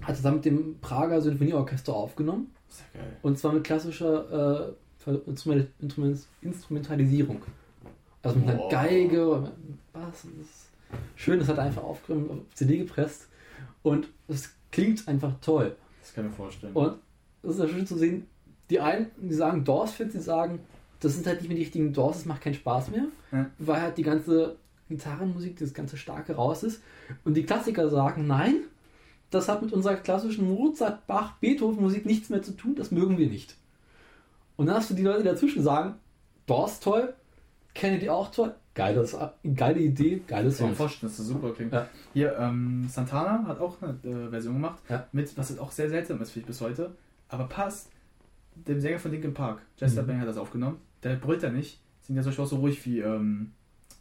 hat 0.02 0.16
zusammen 0.16 0.36
mit 0.36 0.44
dem 0.44 0.78
Prager 0.80 1.20
Sinfonieorchester 1.22 1.94
aufgenommen 1.94 2.50
Sehr 2.68 2.86
geil. 3.00 3.12
und 3.22 3.38
zwar 3.38 3.52
mit 3.52 3.64
klassischer 3.64 4.74
äh, 5.06 5.10
Instrument, 5.26 5.68
Instrument, 5.80 6.18
Instrumentalisierung. 6.42 7.40
Also 8.22 8.38
mit 8.38 8.48
einer 8.48 8.58
Wow. 8.58 8.72
Geige, 8.72 9.52
ist 10.40 10.70
schön, 11.14 11.38
das 11.38 11.48
hat 11.48 11.58
er 11.58 11.64
einfach 11.64 11.84
aufgenommen, 11.84 12.30
auf 12.30 12.54
CD 12.54 12.78
gepresst 12.78 13.28
und 13.84 14.08
es 14.28 14.50
klingt 14.72 15.06
einfach 15.06 15.32
toll. 15.40 15.76
Das 16.02 16.12
kann 16.12 16.24
ich 16.24 16.30
mir 16.32 16.36
vorstellen. 16.36 16.72
Und 16.72 16.96
es 17.44 17.50
ist 17.50 17.58
ja 17.60 17.68
schön 17.68 17.86
zu 17.86 17.96
sehen, 17.96 18.26
die 18.68 18.80
einen, 18.80 19.06
die 19.16 19.34
sagen 19.34 19.64
Doors-Fans, 19.64 20.12
die 20.12 20.18
sagen, 20.18 20.58
das 21.00 21.14
sind 21.14 21.26
halt 21.26 21.40
nicht 21.40 21.48
mehr 21.48 21.56
die 21.56 21.62
richtigen 21.64 21.92
Doors, 21.92 22.18
es 22.18 22.24
macht 22.26 22.40
keinen 22.42 22.54
Spaß 22.54 22.90
mehr, 22.90 23.04
Ja. 23.32 23.46
weil 23.58 23.80
halt 23.82 23.98
die 23.98 24.02
ganze 24.02 24.56
Gitarrenmusik, 24.88 25.58
das 25.58 25.74
ganze 25.74 25.96
Starke 25.96 26.34
raus 26.36 26.62
ist. 26.62 26.80
Und 27.24 27.34
die 27.34 27.42
Klassiker 27.44 27.88
sagen, 27.90 28.26
nein, 28.26 28.60
das 29.30 29.48
hat 29.48 29.60
mit 29.62 29.72
unserer 29.72 29.96
klassischen 29.96 30.48
Mozart, 30.48 31.06
Bach, 31.06 31.32
Beethoven-Musik 31.40 32.06
nichts 32.06 32.30
mehr 32.30 32.42
zu 32.42 32.52
tun, 32.52 32.74
das 32.76 32.90
mögen 32.92 33.18
wir 33.18 33.28
nicht. 33.28 33.56
Und 34.56 34.66
dann 34.66 34.76
hast 34.76 34.90
du 34.90 34.94
die 34.94 35.02
Leute 35.02 35.18
die 35.18 35.28
dazwischen 35.28 35.62
sagen, 35.62 35.94
Doors 36.46 36.80
toll, 36.80 37.12
Kennedy 37.74 38.08
auch 38.08 38.30
toll, 38.30 38.54
geiles, 38.74 39.16
geile 39.54 39.80
Idee, 39.80 40.22
geiles 40.26 40.54
Ich 40.54 40.60
Song. 40.60 40.74
vorstellen, 40.74 41.10
dass 41.10 41.18
das 41.18 41.26
super 41.26 41.50
klingt. 41.52 41.72
Ja. 41.72 41.88
Hier, 42.14 42.36
ähm, 42.38 42.86
Santana 42.88 43.44
hat 43.46 43.60
auch 43.60 43.76
eine 43.82 43.98
äh, 44.04 44.30
Version 44.30 44.54
gemacht, 44.54 44.78
Ja. 44.88 45.06
mit, 45.12 45.36
was 45.36 45.58
auch 45.58 45.72
sehr 45.72 45.88
seltsam 45.90 46.22
ist, 46.22 46.30
finde 46.30 46.44
ich 46.44 46.46
bis 46.46 46.60
heute, 46.60 46.92
aber 47.28 47.44
passt, 47.48 47.90
dem 48.54 48.80
Sänger 48.80 48.98
von 48.98 49.10
Linkin 49.10 49.34
Park. 49.34 49.60
Chester 49.76 50.02
Mhm. 50.02 50.06
Bang 50.06 50.20
hat 50.20 50.28
das 50.28 50.38
aufgenommen. 50.38 50.78
Der 51.06 51.16
brüllt 51.16 51.42
da 51.42 51.50
nicht, 51.50 51.80
singt 52.02 52.16
ja 52.16 52.22
zum 52.22 52.30
Beispiel 52.30 52.44
auch 52.44 52.48
so 52.48 52.56
ruhig 52.56 52.84
wie 52.84 53.00
ähm, 53.00 53.52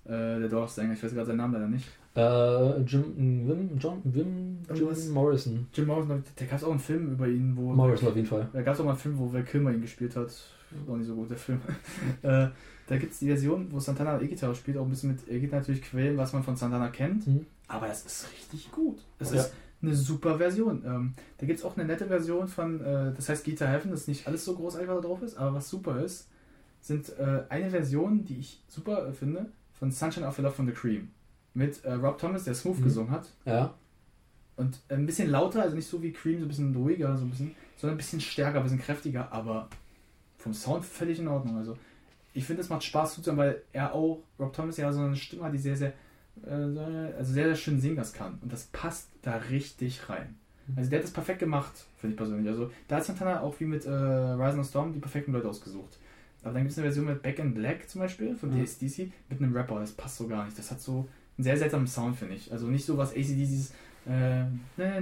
äh, 0.06 0.10
der 0.10 0.50
Doors-Sänger, 0.50 0.94
ich 0.94 1.04
weiß 1.04 1.14
gerade 1.14 1.28
seinen 1.28 1.38
Namen 1.38 1.54
leider 1.54 1.68
nicht. 1.68 1.88
Äh, 2.16 2.82
Jim, 2.82 3.48
Wim, 3.48 3.78
John, 3.78 4.02
Wim. 4.06 4.60
Jim 4.74 5.12
Morrison. 5.14 5.68
Jim 5.74 5.86
Morrison, 5.86 6.24
da 6.36 6.46
gab 6.46 6.58
es 6.58 6.64
auch 6.64 6.72
einen 6.72 6.80
Film 6.80 7.12
über 7.12 7.28
ihn, 7.28 7.56
wo... 7.56 7.74
Morrison 7.74 8.10
auf 8.10 8.16
jeden 8.16 8.28
Fall. 8.28 8.50
Da 8.54 8.62
gab 8.64 8.74
es 8.74 8.80
auch 8.80 8.86
mal 8.86 8.92
einen 8.92 9.00
Film, 9.00 9.20
wo 9.20 9.32
Val 9.32 9.44
Kilmer 9.44 9.72
ihn 9.72 9.82
gespielt 9.82 10.16
hat. 10.16 10.34
Auch 10.90 10.96
nicht 10.98 11.08
so 11.08 11.16
gut, 11.16 11.30
der 11.30 11.38
Film. 11.38 11.60
äh, 12.24 12.48
da 12.88 12.98
gibt 12.98 13.14
es 13.14 13.20
die 13.20 13.28
Version, 13.28 13.68
wo 13.72 13.80
Santana 13.80 14.20
E-Gitarre 14.20 14.56
spielt, 14.56 14.78
auch 14.78 14.84
ein 14.86 14.90
bisschen 14.90 15.12
mit 15.12 15.30
E-Gitarre 15.30 15.62
natürlich 15.62 15.84
quälen, 15.84 16.18
was 16.18 16.34
man 16.34 16.44
von 16.44 16.56
Santana 16.56 16.88
kennt. 16.90 17.28
Mhm. 17.28 17.46
Aber 17.68 17.88
das 17.88 18.06
ist 18.06 18.28
richtig 18.32 18.72
gut. 18.72 19.00
Es 19.20 19.32
Ja. 19.32 19.42
ist 19.42 19.54
eine 19.82 19.94
super 19.96 20.38
Version. 20.38 20.84
Ähm, 20.86 21.14
da 21.38 21.46
gibt 21.46 21.60
es 21.60 21.66
auch 21.66 21.78
eine 21.78 21.86
nette 21.86 22.08
Version 22.08 22.48
von, 22.48 22.82
äh, 22.82 23.14
das 23.14 23.30
heißt 23.30 23.46
Guitar 23.46 23.68
Heaven, 23.68 23.92
das 23.92 24.08
nicht 24.08 24.26
alles 24.28 24.46
so 24.46 24.56
großartig, 24.56 24.88
was 24.88 24.96
da 25.02 25.08
drauf 25.08 25.22
ist, 25.22 25.38
aber 25.38 25.56
was 25.56 25.70
super 25.70 26.00
ist, 26.04 26.30
sind 26.86 27.10
äh, 27.18 27.44
eine 27.50 27.70
Version, 27.72 28.26
die 28.26 28.38
ich 28.40 28.62
super 28.68 29.08
äh, 29.08 29.12
finde, 29.14 29.48
von 29.74 29.92
Sunshine 29.92 30.28
of 30.28 30.36
the 30.36 30.44
Love 30.44 30.54
von 30.54 30.68
The 30.68 30.72
Cream. 30.74 31.10
Mit 31.56 31.84
äh, 31.84 31.94
Rob 31.94 32.20
Thomas, 32.20 32.44
der 32.44 32.54
Smooth 32.54 32.80
Mhm. 32.80 32.84
gesungen 32.84 33.12
hat. 33.12 33.28
Ja. 33.46 33.74
Und 34.56 34.80
ein 34.90 35.06
bisschen 35.08 35.30
lauter, 35.30 35.64
also 35.64 35.76
nicht 35.76 35.88
so 35.88 36.02
wie 36.04 36.12
Cream, 36.14 36.40
so 36.40 36.46
ein 36.46 36.48
bisschen 36.48 36.76
ruhiger, 36.76 37.18
so 37.18 37.26
ein 37.26 37.30
bisschen, 37.32 37.56
sondern 37.76 37.96
ein 37.96 37.98
bisschen 37.98 38.22
stärker, 38.22 38.58
ein 38.60 38.64
bisschen 38.64 38.80
kräftiger, 38.80 39.32
aber 39.32 39.68
vom 40.38 40.54
Sound 40.54 40.86
völlig 40.86 41.18
in 41.20 41.28
Ordnung. 41.28 41.58
Also 41.58 41.76
ich 42.34 42.46
finde, 42.46 42.62
es 42.62 42.70
macht 42.70 42.84
Spaß 42.84 43.16
zuzuhören, 43.16 43.38
weil 43.40 43.62
er 43.74 43.94
auch, 43.94 44.22
Rob 44.40 44.54
Thomas 44.54 44.78
ja 44.78 44.94
so 44.94 45.02
eine 45.02 45.16
Stimme 45.16 45.44
hat, 45.46 45.54
die 45.54 45.58
sehr, 45.58 45.76
sehr 45.76 45.94
äh, 46.46 46.52
also 46.52 47.34
sehr, 47.34 47.46
sehr 47.48 47.56
schön 47.56 47.80
singen 47.82 47.96
das 47.96 48.14
kann. 48.14 48.38
Und 48.42 48.54
das 48.54 48.66
passt 48.66 49.10
da 49.24 49.38
richtig 49.38 50.08
rein. 50.08 50.38
Also 50.76 50.90
der 50.90 51.00
hat 51.00 51.04
das 51.06 51.12
perfekt 51.14 51.40
gemacht, 51.40 51.74
finde 51.98 52.14
ich 52.14 52.18
persönlich. 52.18 52.48
Also 52.50 52.72
da 52.88 52.98
hat 52.98 53.06
Santana 53.06 53.42
auch 53.42 53.60
wie 53.60 53.66
mit 53.66 53.86
äh, 53.86 53.90
Rise 53.90 54.60
of 54.60 54.68
Storm 54.68 54.94
die 54.94 55.00
perfekten 55.00 55.32
Leute 55.32 55.48
ausgesucht. 55.50 55.98
Aber 56.46 56.54
dann 56.54 56.64
gibt 56.64 56.72
es 56.72 56.78
eine 56.78 56.86
Version 56.88 57.06
mit 57.08 57.22
Back 57.22 57.40
in 57.40 57.54
Black 57.54 57.90
zum 57.90 58.00
Beispiel 58.02 58.36
von 58.36 58.56
Ja. 58.56 58.64
DSDC 58.64 59.12
mit 59.30 59.42
einem 59.42 59.54
Rapper. 59.56 59.80
Das 59.80 59.92
passt 59.92 60.18
so 60.18 60.28
gar 60.28 60.46
nicht. 60.46 60.58
Das 60.58 60.70
hat 60.72 60.80
so 60.80 61.08
einen 61.38 61.44
sehr 61.44 61.58
seltsamen 61.58 61.88
Sound, 61.88 62.16
finde 62.18 62.36
ich. 62.36 62.52
Also 62.52 62.68
nicht 62.68 62.86
so 62.86 62.98
was 62.98 63.12
ACDCs. 63.12 63.74
Äh, 64.06 64.46
da, 64.78 65.00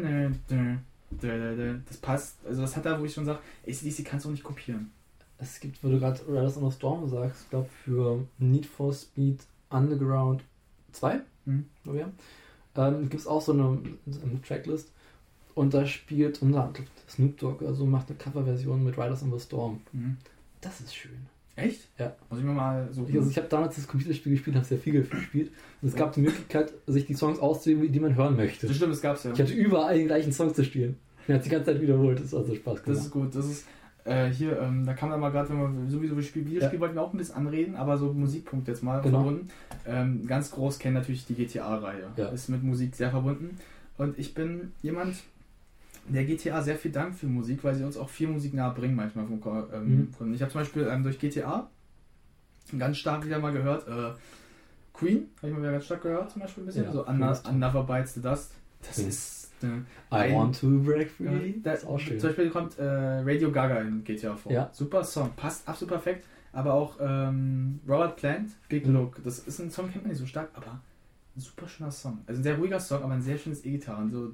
da, 1.20 1.56
da. 1.56 1.76
das 1.88 1.98
passt. 1.98 2.38
Also 2.46 2.62
das 2.62 2.76
hat 2.76 2.86
da, 2.86 3.00
wo 3.00 3.06
ich 3.06 3.14
schon 3.14 3.26
sage, 3.26 3.40
ACDC 3.68 4.06
kannst 4.06 4.26
du 4.26 4.30
auch 4.30 4.34
nicht 4.34 4.44
kopieren. 4.44 4.92
Es 5.38 5.60
gibt, 5.60 5.84
wo 5.84 5.90
du 5.90 6.00
gerade 6.00 6.22
Riders 6.28 6.58
on 6.58 6.70
the 6.70 6.76
Storm 6.76 7.08
sagst, 7.10 7.44
ich 7.44 7.50
glaube 7.50 7.70
für 7.84 8.26
Need 8.40 8.66
for 8.66 8.94
Speed 8.94 9.40
Underground 9.70 10.44
2, 10.94 11.22
Mhm. 11.46 11.66
ich, 11.86 11.94
ja, 11.94 12.10
ähm, 12.78 13.10
gibt 13.10 13.16
es 13.20 13.28
auch 13.28 13.42
so 13.42 13.52
eine, 13.52 13.78
so 14.08 14.22
eine 14.22 14.42
Tracklist 14.42 14.90
und 15.56 15.74
da 15.74 15.86
spielt 15.86 16.42
unter 16.42 16.64
anderem 16.64 16.86
Snoop 17.10 17.38
Dogg, 17.38 17.66
also 17.66 17.86
macht 17.86 18.08
eine 18.10 18.18
Coverversion 18.18 18.82
mit 18.84 18.98
Riders 18.98 19.24
on 19.24 19.32
the 19.38 19.40
Storm. 19.44 19.82
Mhm. 19.92 20.16
Das 20.62 20.80
ist 20.80 20.96
schön. 20.96 21.28
Echt? 21.56 21.82
Ja. 22.00 22.16
Muss 22.30 22.40
ich 22.40 22.46
mir 22.46 22.52
mal 22.54 22.88
so. 22.92 23.06
Ich, 23.08 23.16
also 23.16 23.30
ich 23.30 23.38
habe 23.38 23.48
damals 23.48 23.76
das 23.76 23.88
Computerspiel 23.88 24.32
gespielt, 24.34 24.56
habe 24.56 24.66
sehr 24.66 24.80
viel 24.80 24.94
gespielt 25.04 25.52
und 25.82 25.88
es 25.90 25.96
gab 25.96 26.12
die 26.14 26.22
Möglichkeit, 26.22 26.74
sich 26.88 27.06
die 27.06 27.14
Songs 27.14 27.38
auszuwählen, 27.40 27.92
die 27.92 28.00
man 28.00 28.16
hören 28.16 28.36
möchte. 28.36 28.66
das 28.68 28.76
stimmt, 28.76 28.92
das 28.94 29.02
gab's 29.02 29.24
ja. 29.24 29.32
Ich 29.34 29.40
hatte 29.40 29.54
überall 29.54 29.96
den 29.98 30.08
gleichen 30.08 30.32
Song 30.32 30.54
zu 30.54 30.64
spielen. 30.64 30.98
Mir 31.28 31.36
hat 31.36 31.46
die 31.46 31.50
ganze 31.50 31.72
Zeit 31.72 31.82
wiederholt, 31.82 32.20
das 32.20 32.34
hat 32.34 32.48
so 32.48 32.56
Spaß 32.56 32.74
Das 32.76 32.84
gemacht. 32.84 33.02
ist 33.06 33.12
gut. 33.12 33.36
Das 33.36 33.46
ist 33.46 33.66
äh, 34.06 34.30
hier, 34.32 34.60
ähm, 34.60 34.86
da 34.86 34.94
kann 34.94 35.10
man 35.10 35.20
mal 35.20 35.30
gerade, 35.30 35.48
wenn 35.50 35.58
man 35.62 35.90
sowieso 35.90 36.20
Spiel, 36.22 36.46
Videospiel 36.46 36.74
Ja. 36.74 36.80
wollten 36.82 36.96
wir 36.96 37.02
auch 37.04 37.14
ein 37.14 37.18
bisschen 37.18 37.36
anreden, 37.36 37.76
aber 37.76 37.98
so 37.98 38.12
Musikpunkt 38.12 38.68
jetzt 38.68 38.84
mal 38.84 39.00
Genau. 39.02 39.22
verbunden. 39.22 39.48
Ähm, 39.88 40.26
ganz 40.28 40.52
groß 40.52 40.80
kennen 40.80 40.96
natürlich 40.96 41.26
die 41.26 41.36
GTA-Reihe. 41.36 42.08
Ja. 42.18 42.30
Ist 42.30 42.50
mit 42.50 42.64
Musik 42.64 42.96
sehr 42.96 43.12
verbunden. 43.12 43.58
Und 43.98 44.18
ich 44.20 44.34
bin 44.34 44.72
jemand, 44.82 45.16
der 46.08 46.26
GTA 46.26 46.62
sehr 46.62 46.76
viel 46.76 46.92
dankt 46.92 47.18
für 47.18 47.28
Musik, 47.28 47.64
weil 47.64 47.76
sie 47.76 47.84
uns 47.84 47.98
auch 47.98 48.10
viel 48.10 48.28
Musik 48.28 48.54
nahe 48.54 48.74
bringen 48.74 48.96
manchmal. 48.96 49.26
Vom, 49.26 49.40
ähm, 49.74 50.14
Mhm. 50.20 50.34
ich 50.34 50.42
habe 50.42 50.52
zum 50.52 50.62
Beispiel 50.62 50.88
ähm, 50.90 51.04
durch 51.04 51.20
GTA 51.20 51.70
ganz 52.78 52.98
stark 52.98 53.26
wieder 53.26 53.40
mal 53.40 53.52
gehört, 53.54 53.88
äh, 53.88 54.12
Queen, 54.94 55.28
habe 55.38 55.48
ich 55.48 55.54
mal 55.54 55.62
wieder 55.62 55.72
ganz 55.74 55.86
stark 55.86 56.02
gehört, 56.04 56.32
zum 56.32 56.42
Beispiel 56.42 56.64
ein 56.64 56.66
bisschen. 56.68 56.84
Ja, 56.86 56.92
so 56.92 57.04
toll. 57.04 57.34
Another 57.46 57.84
Bites 57.84 58.14
the 58.14 58.22
Dust. 58.22 58.54
Das 58.86 58.98
Mhm. 59.00 59.08
ist. 59.08 59.52
Äh, 59.64 59.68
I 59.68 59.82
ein- 60.12 60.34
want 60.36 60.60
to 60.60 60.68
break 60.82 61.10
free. 61.10 61.54
das 61.64 61.80
ist 61.84 61.86
auch 61.88 61.98
schön. 61.98 62.20
Zum 62.20 62.30
Beispiel 62.30 62.50
kommt 62.50 62.78
äh, 62.78 62.84
Radio 62.86 63.50
Gaga 63.52 63.80
in 63.80 64.04
GTA 64.04 64.36
vor. 64.36 64.52
Ja. 64.52 64.70
Super 64.74 65.04
Song, 65.06 65.32
passt 65.38 65.68
absolut 65.70 65.94
perfekt. 65.94 66.26
Aber 66.52 66.74
auch 66.74 66.98
ähm, 67.00 67.80
Robert 67.88 68.18
Plant, 68.18 68.52
Big 68.70 68.86
Mhm. 68.86 68.94
Look. 68.94 69.24
Das 69.24 69.40
ist 69.40 69.60
ein 69.60 69.72
Song, 69.72 69.90
kennt 69.90 70.04
man 70.04 70.12
nicht 70.12 70.20
so 70.20 70.26
stark, 70.28 70.50
aber 70.54 70.82
ein 71.36 71.40
super 71.42 71.68
schöner 71.68 71.90
Song. 71.92 72.20
Also 72.28 72.40
ein 72.40 72.44
sehr 72.44 72.58
ruhiger 72.58 72.80
Song, 72.80 73.03
aber 73.03 73.14
ein 73.14 73.22
sehr 73.22 73.38
schönes 73.38 73.66
E-Gitarren. 73.66 74.12
So, 74.12 74.34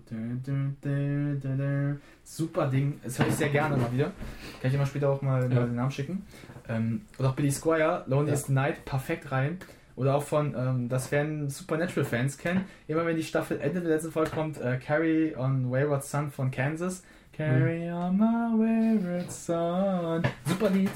super 2.24 2.68
Ding. 2.68 3.00
Das 3.04 3.18
höre 3.20 3.28
ich 3.28 3.36
sehr 3.36 3.50
gerne 3.50 3.78
mal 3.78 3.92
wieder. 3.92 4.06
Kann 4.06 4.66
ich 4.66 4.72
dir 4.72 4.78
mal 4.78 4.86
später 4.86 5.10
auch 5.10 5.22
mal, 5.22 5.42
Ja. 5.52 5.66
den 5.66 5.76
Namen 5.76 5.92
schicken. 5.92 6.26
Ähm, 6.68 7.02
oder 7.18 7.30
auch 7.30 7.36
Billy 7.36 7.52
Squire, 7.52 8.04
Loneliest 8.08 8.50
Night, 8.50 8.84
perfekt 8.86 9.32
rein. 9.32 9.60
Oder 9.96 10.16
auch 10.16 10.24
von, 10.24 10.56
ähm, 10.58 10.88
das 10.90 11.12
werden 11.12 11.50
Supernatural-Fans 11.50 12.38
kennen, 12.38 12.66
immer 12.88 13.06
wenn 13.06 13.18
die 13.18 13.24
Staffel 13.24 13.60
Ende 13.60 13.82
der 13.82 13.90
letzten 13.92 14.12
Folge 14.12 14.32
kommt, 14.32 14.60
äh, 14.62 14.78
Carry 14.78 15.36
on 15.36 15.70
Wayward 15.72 16.04
Son 16.06 16.32
von 16.32 16.52
Kansas. 16.52 17.04
Carry 17.34 17.90
on 17.90 18.18
my 18.18 18.26
wayward 18.58 19.32
son. 19.32 20.24
Super 20.46 20.70
Lied. 20.70 20.90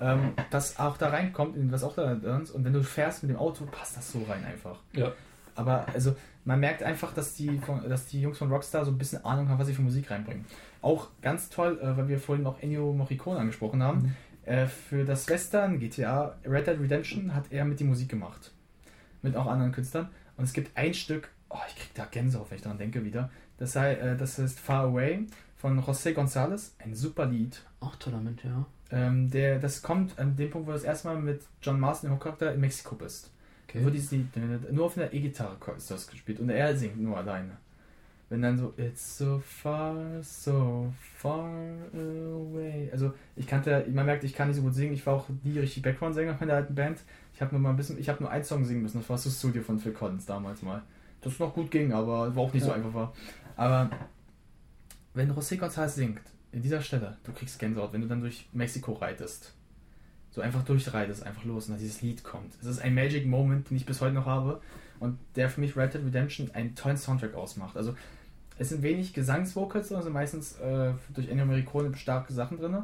Ähm, 0.00 0.32
das 0.50 0.78
auch 0.78 0.96
da 0.96 1.10
reinkommt, 1.10 1.56
in 1.56 1.70
was 1.70 1.84
auch 1.84 1.94
da 1.94 2.12
ist. 2.12 2.50
Und 2.50 2.64
wenn 2.64 2.72
du 2.72 2.82
fährst 2.82 3.22
mit 3.22 3.30
dem 3.30 3.36
Auto, 3.38 3.64
passt 3.70 3.96
das 3.98 4.10
so 4.12 4.22
rein 4.28 4.42
einfach. 4.44 4.78
Ja. 4.94 5.12
Aber 5.54 5.86
also 5.92 6.16
man 6.44 6.60
merkt 6.60 6.82
einfach, 6.82 7.12
dass 7.14 7.34
die, 7.34 7.58
von, 7.58 7.88
dass 7.88 8.06
die 8.06 8.20
Jungs 8.20 8.38
von 8.38 8.50
Rockstar 8.50 8.84
so 8.84 8.90
ein 8.90 8.98
bisschen 8.98 9.24
Ahnung 9.24 9.48
haben, 9.48 9.58
was 9.58 9.66
sie 9.66 9.74
für 9.74 9.82
Musik 9.82 10.10
reinbringen. 10.10 10.44
Auch 10.80 11.08
ganz 11.20 11.48
toll, 11.48 11.78
äh, 11.80 11.96
weil 11.96 12.08
wir 12.08 12.18
vorhin 12.18 12.46
auch 12.46 12.60
Ennio 12.60 12.92
Morricone 12.92 13.38
angesprochen 13.38 13.82
haben. 13.82 14.02
Mhm. 14.02 14.12
Äh, 14.44 14.66
für 14.66 15.04
das 15.04 15.28
Western 15.28 15.78
GTA 15.78 16.36
Red 16.44 16.66
Dead 16.66 16.80
Redemption 16.80 17.34
hat 17.34 17.44
er 17.50 17.64
mit 17.64 17.80
die 17.80 17.84
Musik 17.84 18.08
gemacht. 18.08 18.52
Mit 19.22 19.36
auch 19.36 19.46
anderen 19.46 19.72
Künstlern. 19.72 20.08
Und 20.36 20.44
es 20.44 20.52
gibt 20.52 20.76
ein 20.76 20.94
Stück, 20.94 21.28
oh, 21.48 21.58
ich 21.68 21.76
krieg 21.76 21.94
da 21.94 22.06
Gänsehaut, 22.06 22.50
wenn 22.50 22.56
ich 22.56 22.62
daran 22.62 22.78
denke 22.78 23.04
wieder. 23.04 23.30
Das, 23.58 23.72
sei, 23.72 23.94
äh, 23.94 24.16
das 24.16 24.38
ist 24.38 24.58
Far 24.58 24.84
Away 24.84 25.26
von 25.56 25.80
José 25.80 26.12
González. 26.12 26.72
Ein 26.78 26.94
super 26.94 27.26
Lied. 27.26 27.62
Auch 27.78 27.94
toller 27.96 28.18
Mensch, 28.18 28.44
ja. 28.44 28.66
Ähm, 28.90 29.30
der, 29.30 29.58
das 29.58 29.80
kommt 29.80 30.18
an 30.18 30.36
dem 30.36 30.50
Punkt, 30.50 30.66
wo 30.66 30.72
du 30.72 30.76
das 30.76 30.84
erste 30.84 31.08
Mal 31.08 31.18
mit 31.18 31.42
John 31.62 31.80
Marston, 31.80 32.10
dem 32.10 32.14
Hauptcharakter, 32.14 32.52
in 32.52 32.60
Mexiko 32.60 32.94
bist. 32.96 33.31
Okay. 33.72 33.84
Wo 33.86 33.90
dieses 33.90 34.10
Lied, 34.10 34.26
nur 34.70 34.84
auf 34.84 34.98
einer 34.98 35.12
E-Gitarre 35.12 35.56
ist 35.78 35.90
das 35.90 36.06
gespielt 36.06 36.40
und 36.40 36.50
er 36.50 36.76
singt 36.76 37.00
nur 37.00 37.16
alleine. 37.16 37.56
Wenn 38.28 38.42
dann 38.42 38.58
so, 38.58 38.74
it's 38.76 39.16
so 39.16 39.38
far, 39.38 40.22
so 40.22 40.92
far 41.16 41.50
away. 41.94 42.90
Also 42.92 43.14
ich 43.34 43.46
kannte, 43.46 43.86
man 43.90 44.04
merkt, 44.04 44.24
ich 44.24 44.34
kann 44.34 44.48
nicht 44.48 44.56
so 44.56 44.62
gut 44.62 44.74
singen. 44.74 44.92
Ich 44.92 45.06
war 45.06 45.14
auch 45.14 45.26
nie 45.42 45.58
richtig 45.58 45.82
Background-Sänger 45.82 46.34
von 46.36 46.48
der 46.48 46.56
alten 46.58 46.74
Band. 46.74 46.98
Ich 47.34 47.40
habe 47.40 47.52
nur 47.52 47.60
mal 47.60 47.70
ein 47.70 47.76
bisschen, 47.76 47.98
ich 47.98 48.08
habe 48.10 48.22
nur 48.22 48.30
einen 48.30 48.44
Song 48.44 48.64
singen 48.64 48.82
müssen. 48.82 48.98
Das 48.98 49.08
war 49.08 49.16
das 49.16 49.38
Studio 49.38 49.62
von 49.62 49.78
Phil 49.78 49.92
Collins 49.92 50.26
damals 50.26 50.62
mal. 50.62 50.82
Das 51.22 51.38
noch 51.38 51.54
gut 51.54 51.70
ging, 51.70 51.92
aber 51.92 52.34
war 52.34 52.42
auch 52.42 52.52
nicht 52.52 52.62
so 52.62 52.70
Ja. 52.70 52.76
einfach 52.76 52.92
war. 52.92 53.12
Aber 53.56 53.90
wenn 55.14 55.32
José 55.32 55.58
González 55.58 55.88
singt, 55.88 56.20
in 56.52 56.60
dieser 56.62 56.82
Stelle, 56.82 57.16
du 57.24 57.32
kriegst 57.32 57.58
Gänsehaut, 57.58 57.92
wenn 57.94 58.02
du 58.02 58.06
dann 58.08 58.20
durch 58.20 58.48
Mexiko 58.52 58.92
reitest. 58.92 59.54
So 60.32 60.40
einfach 60.40 60.64
durchreitest, 60.64 61.24
einfach 61.24 61.44
los 61.44 61.66
und 61.66 61.74
dann 61.74 61.80
dieses 61.80 62.02
Lied 62.02 62.24
kommt. 62.24 62.54
Es 62.60 62.66
ist 62.66 62.80
ein 62.80 62.94
Magic 62.94 63.26
Moment, 63.26 63.70
den 63.70 63.76
ich 63.76 63.86
bis 63.86 64.00
heute 64.00 64.14
noch 64.14 64.26
habe 64.26 64.60
und 64.98 65.18
der 65.36 65.50
für 65.50 65.60
mich 65.60 65.76
Red 65.76 65.94
Dead 65.94 66.04
Redemption 66.04 66.50
einen 66.54 66.74
tollen 66.74 66.96
Soundtrack 66.96 67.34
ausmacht. 67.34 67.76
Also 67.76 67.94
es 68.58 68.68
sind 68.70 68.82
wenig 68.82 69.12
Gesangsvocals, 69.12 69.88
sondern 69.88 70.04
sind 70.04 70.12
meistens 70.12 70.58
äh, 70.58 70.92
durch 71.14 71.28
Ennio 71.28 71.44
Morricone 71.44 71.94
starke 71.96 72.32
Sachen 72.32 72.58
drin, 72.58 72.76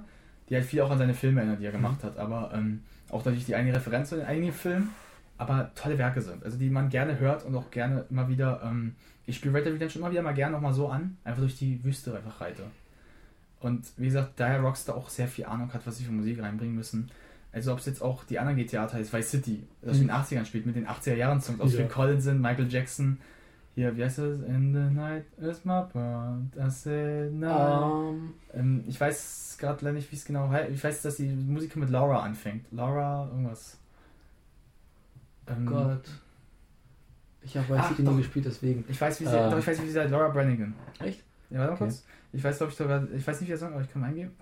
die 0.49 0.55
halt 0.55 0.65
viel 0.65 0.81
auch 0.81 0.91
an 0.91 0.99
seine 0.99 1.15
Filme 1.15 1.41
erinnern, 1.41 1.59
die 1.61 1.67
er 1.67 1.73
gemacht 1.73 2.03
hat. 2.05 2.19
Aber 2.19 2.51
ähm, 2.55 2.83
auch 3.11 3.25
natürlich 3.25 3.47
die 3.47 3.55
eine 3.55 3.75
Referenz 3.75 4.09
zu 4.09 4.17
den 4.17 4.27
einigen 4.27 4.53
Filmen, 4.53 4.91
aber 5.37 5.71
tolle 5.75 5.97
Werke 5.99 6.21
sind. 6.21 6.45
Also 6.45 6.59
die 6.59 6.71
man 6.71 6.89
gerne 6.89 7.19
hört 7.19 7.45
und 7.45 7.55
auch 7.55 7.71
gerne 7.71 8.05
immer 8.11 8.29
wieder. 8.29 8.61
Ähm, 8.65 8.97
ich 9.27 9.37
spiele 9.37 9.55
Red 9.55 9.67
Dead 9.67 9.75
Redemption 9.75 10.03
immer 10.03 10.11
wieder 10.11 10.23
mal 10.23 10.35
gerne 10.35 10.55
nochmal 10.55 10.73
so 10.73 10.89
an, 10.89 11.17
einfach 11.23 11.41
durch 11.41 11.57
die 11.57 11.83
Wüste 11.85 12.17
einfach 12.17 12.41
reite. 12.41 12.65
Und 13.61 13.87
wie 13.97 14.07
gesagt, 14.07 14.33
daher 14.37 14.61
Rockstar 14.61 14.97
auch 14.97 15.09
sehr 15.09 15.29
viel 15.29 15.45
Ahnung 15.47 15.73
hat, 15.73 15.87
was 15.87 15.99
sie 15.99 16.05
für 16.05 16.13
Musik 16.13 16.41
reinbringen 16.41 16.75
müssen. 16.75 17.11
Also 17.53 17.73
ob 17.73 17.79
es 17.79 17.87
jetzt 17.87 18.03
auch 18.03 18.25
die 18.25 18.39
anderen 18.39 18.59
GTA-Teile 18.59 19.03
ist, 19.03 19.13
Vice 19.13 19.31
City, 19.31 19.63
das 19.83 19.97
in 19.99 20.09
den 20.09 20.11
80ern 20.17 20.45
spielt, 20.45 20.67
mit 20.67 20.77
den 20.77 20.87
80er-Jahren-Songs, 20.87 21.61
aus 21.61 21.73
Ja. 21.73 21.79
Phil 21.79 21.89
Collins 21.89 22.25
sind, 22.25 22.41
Michael 22.41 22.69
Jackson, 22.71 23.19
hier, 23.75 23.97
wie 23.97 24.05
heißt 24.05 24.19
das? 24.19 24.41
In 24.41 24.73
the 24.75 24.95
night 24.95 25.25
is 25.39 25.65
my 25.65 25.83
bird, 25.93 26.43
I 26.59 26.69
said 26.71 27.33
night. 27.33 27.83
Ähm, 28.13 28.35
Ähm, 28.55 28.85
ich 28.87 29.01
weiß 29.01 29.57
gerade 29.61 29.85
leider 29.85 29.95
nicht, 29.97 30.11
wie 30.13 30.17
es 30.17 30.25
genau 30.25 30.49
heißt. 30.51 30.71
Ich 30.71 30.83
weiß, 30.83 31.03
dass 31.03 31.17
die 31.17 31.29
Musik 31.29 31.75
mit 31.77 31.89
Laura 31.91 32.21
anfängt. 32.23 32.67
Laura, 32.73 33.27
irgendwas. 33.29 33.79
Ähm, 35.49 35.65
Gott. 35.67 36.05
Ich 37.43 37.57
habe 37.57 37.69
Vice 37.69 37.89
City 37.89 38.03
nie 38.03 38.17
gespielt, 38.19 38.45
deswegen. 38.45 38.85
Ich 38.89 39.01
weiß, 39.01 39.21
wie 39.21 39.25
sie, 39.25 39.35
Ähm. 39.37 39.51
doch, 39.51 39.59
ich 39.59 39.67
weiß, 39.67 39.81
wie 39.83 39.89
sie 39.89 39.99
heißt. 40.01 40.11
Laura 40.11 40.29
Brannigan. 40.29 40.75
Echt? 41.01 41.23
Ja, 41.51 41.61
warte 41.61 41.71
mal 41.71 41.75
Okay. 41.77 41.85
kurz. 41.85 42.05
Ich 42.33 42.45
weiß, 42.45 42.59
glaube 42.59 42.73
ich, 42.73 42.77
sogar, 42.79 43.11
ich 43.11 43.27
weiß 43.27 43.41
nicht, 43.41 43.49
wie 43.49 43.53
der 43.53 43.59
Song, 43.59 43.73
aber 43.73 43.81
ich 43.81 43.91
kann 43.91 44.03
mal 44.03 44.09
eingeben. 44.09 44.33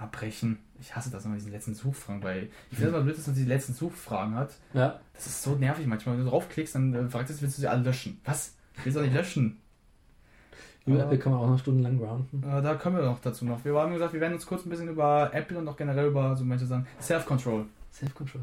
Abbrechen. 0.00 0.58
Ich 0.80 0.96
hasse 0.96 1.10
das 1.10 1.24
immer, 1.24 1.34
diese 1.34 1.50
letzten 1.50 1.74
Suchfragen, 1.74 2.22
weil 2.22 2.48
ich 2.70 2.78
finde 2.78 2.90
es 2.90 2.94
immer 2.94 3.02
blöd, 3.04 3.18
dass 3.18 3.26
man 3.26 3.36
diese 3.36 3.48
letzten 3.48 3.74
Suchfragen 3.74 4.34
hat. 4.34 4.54
Ja. 4.72 5.00
Das 5.14 5.26
ist 5.26 5.42
so 5.42 5.54
nervig 5.54 5.86
manchmal. 5.86 6.16
Wenn 6.16 6.24
du 6.24 6.30
draufklickst, 6.30 6.74
dann 6.74 6.94
äh, 6.94 7.08
fragt 7.08 7.28
es, 7.30 7.42
willst 7.42 7.58
du 7.58 7.60
sie 7.62 7.68
alle 7.68 7.82
löschen? 7.82 8.20
Was? 8.24 8.54
Ich 8.76 8.84
will 8.84 8.92
sie 8.92 8.98
doch 8.98 9.04
nicht 9.04 9.14
löschen. 9.14 9.58
Über 10.86 11.04
Apple 11.04 11.18
kann 11.18 11.32
man 11.32 11.42
auch 11.42 11.48
noch 11.48 11.58
stundenlang 11.58 11.98
grounden. 11.98 12.42
Äh, 12.42 12.62
da 12.62 12.74
kommen 12.74 12.96
wir 12.96 13.04
noch 13.04 13.20
dazu 13.20 13.44
noch. 13.44 13.64
Wir 13.64 13.74
haben 13.74 13.92
gesagt, 13.92 14.12
wir 14.14 14.20
werden 14.20 14.34
uns 14.34 14.46
kurz 14.46 14.64
ein 14.64 14.70
bisschen 14.70 14.88
über 14.88 15.30
Apple 15.32 15.58
und 15.58 15.68
auch 15.68 15.76
generell 15.76 16.06
über 16.06 16.34
so 16.36 16.44
manche 16.44 16.66
Sachen. 16.66 16.86
Self-Control. 17.00 17.66
Self-Control. 17.92 18.42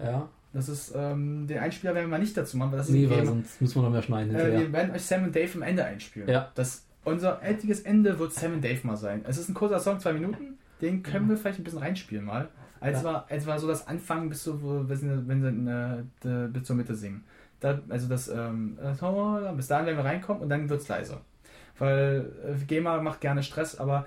Ja. 0.00 0.28
Das 0.52 0.68
ist, 0.68 0.92
ähm, 0.96 1.46
den 1.46 1.58
Einspieler 1.58 1.94
werden 1.94 2.06
wir 2.06 2.10
mal 2.16 2.20
nicht 2.20 2.36
dazu 2.36 2.56
machen, 2.56 2.72
weil 2.72 2.78
das 2.78 2.88
ist 2.88 2.94
Nee, 2.94 3.08
weil 3.08 3.24
sonst 3.24 3.60
müssen 3.60 3.76
wir 3.76 3.82
noch 3.82 3.90
mehr 3.90 4.02
schneiden 4.02 4.34
Äh, 4.34 4.58
wir 4.58 4.72
werden 4.72 4.94
euch 4.94 5.02
Sam 5.02 5.24
und 5.24 5.36
Dave 5.36 5.50
am 5.54 5.62
Ende 5.62 5.84
einspielen. 5.84 6.28
Ja. 6.28 6.50
Das, 6.54 6.84
unser 7.04 7.42
endliches 7.42 7.80
Ende 7.80 8.18
wird 8.18 8.32
Sam 8.32 8.54
und 8.54 8.64
Dave 8.64 8.86
mal 8.86 8.96
sein. 8.96 9.24
Es 9.26 9.38
ist 9.38 9.48
ein 9.48 9.54
kurzer 9.54 9.78
Song, 9.78 10.00
zwei 10.00 10.12
Minuten. 10.12 10.57
Den 10.80 11.02
können 11.02 11.24
Ja. 11.26 11.30
wir 11.30 11.36
vielleicht 11.36 11.58
ein 11.60 11.64
bisschen 11.64 11.78
reinspielen 11.80 12.24
mal. 12.24 12.48
Als, 12.80 12.98
Ja. 12.98 13.04
war, 13.04 13.26
als 13.28 13.46
war 13.46 13.58
so 13.58 13.66
das 13.66 13.86
Anfangen 13.88 14.28
bis, 14.28 14.44
so, 14.44 14.62
wo- 14.62 14.88
wenn 14.88 14.96
sie, 14.96 15.28
wenn 15.28 15.42
sie 16.22 16.28
äh, 16.28 16.46
bis 16.48 16.64
zur 16.64 16.76
Mitte 16.76 16.94
singen. 16.94 17.24
Da, 17.60 17.80
also 17.88 18.08
das, 18.08 18.28
ähm, 18.28 18.78
äh, 18.80 19.52
bis 19.54 19.66
dahin 19.66 19.86
werden 19.86 19.96
wir 19.96 20.04
reinkommen 20.04 20.42
und 20.42 20.48
dann 20.48 20.68
wird 20.68 20.80
es 20.80 20.86
leiser. 20.88 21.20
Weil 21.78 22.30
äh, 22.46 22.64
GEMA 22.66 23.00
macht 23.02 23.20
gerne 23.20 23.42
Stress, 23.42 23.76
aber 23.76 24.06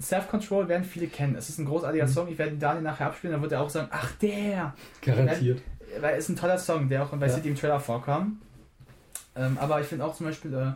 Self-Control 0.00 0.68
werden 0.68 0.84
viele 0.84 1.06
kennen. 1.06 1.36
Es 1.36 1.48
ist 1.48 1.58
ein 1.58 1.66
großartiger 1.66 2.06
Mhm. 2.06 2.10
Song. 2.10 2.28
Ich 2.28 2.38
werde 2.38 2.52
ihn 2.54 2.58
Daniel 2.58 2.82
nachher 2.82 3.06
abspielen, 3.06 3.32
dann 3.34 3.42
wird 3.42 3.52
er 3.52 3.60
auch 3.60 3.70
sagen, 3.70 3.88
ach 3.92 4.10
der! 4.16 4.74
Garantiert. 5.00 5.62
Weil 6.00 6.14
es 6.14 6.24
ist 6.24 6.30
ein 6.30 6.36
toller 6.36 6.58
Song, 6.58 6.88
der 6.88 7.04
auch 7.04 7.12
in 7.12 7.20
Vice 7.20 7.30
Ja. 7.32 7.36
City 7.36 7.48
im 7.50 7.54
Trailer 7.56 7.78
vorkam. 7.78 8.40
Ähm, 9.36 9.58
aber 9.60 9.80
ich 9.80 9.86
finde 9.86 10.04
auch 10.04 10.14
zum 10.14 10.26
Beispiel, 10.26 10.52
äh, 10.54 10.72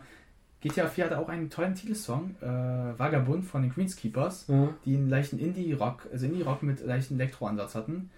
GTA 0.61 0.87
4 0.87 1.05
hatte 1.05 1.19
auch 1.19 1.29
einen 1.29 1.49
tollen 1.49 1.75
Titelsong, 1.75 2.35
äh, 2.41 2.45
Vagabund 2.97 3.45
von 3.45 3.61
den 3.61 3.71
Greenskeepers, 3.71 4.45
Ja. 4.47 4.69
die 4.85 4.95
einen 4.95 5.09
leichten 5.09 5.37
Indie-Rock, 5.39 6.07
also 6.11 6.25
Indie-Rock 6.25 6.63
mit 6.63 6.83
leichten 6.85 7.19
Elektro-Ansatz 7.19 7.75
hatten. 7.75 8.09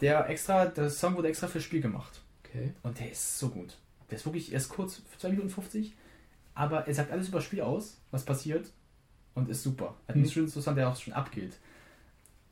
Der 0.00 0.28
extra, 0.30 0.66
der 0.66 0.88
Song 0.90 1.16
wurde 1.16 1.28
extra 1.28 1.46
fürs 1.46 1.64
Spiel 1.64 1.80
gemacht. 1.82 2.22
Okay. 2.44 2.72
Und 2.82 2.98
der 2.98 3.10
ist 3.12 3.38
so 3.38 3.48
gut. 3.50 3.76
Der 4.10 4.16
ist 4.16 4.24
wirklich, 4.24 4.50
er 4.52 4.58
ist 4.58 4.70
kurz, 4.70 5.02
2 5.18 5.28
Minuten 5.30 5.50
50, 5.50 5.94
aber 6.54 6.86
er 6.88 6.94
sagt 6.94 7.12
alles 7.12 7.28
über 7.28 7.38
das 7.38 7.44
Spiel 7.44 7.60
aus, 7.60 7.98
was 8.10 8.24
passiert 8.24 8.70
und 9.34 9.48
ist 9.50 9.62
super. 9.62 9.94
Er 10.06 10.08
hat 10.08 10.14
einen 10.16 10.24
Mhm. 10.24 10.30
schönen 10.30 10.48
Zustand, 10.48 10.78
der 10.78 10.88
auch 10.88 10.96
schon 10.96 11.12
abgeht. 11.12 11.58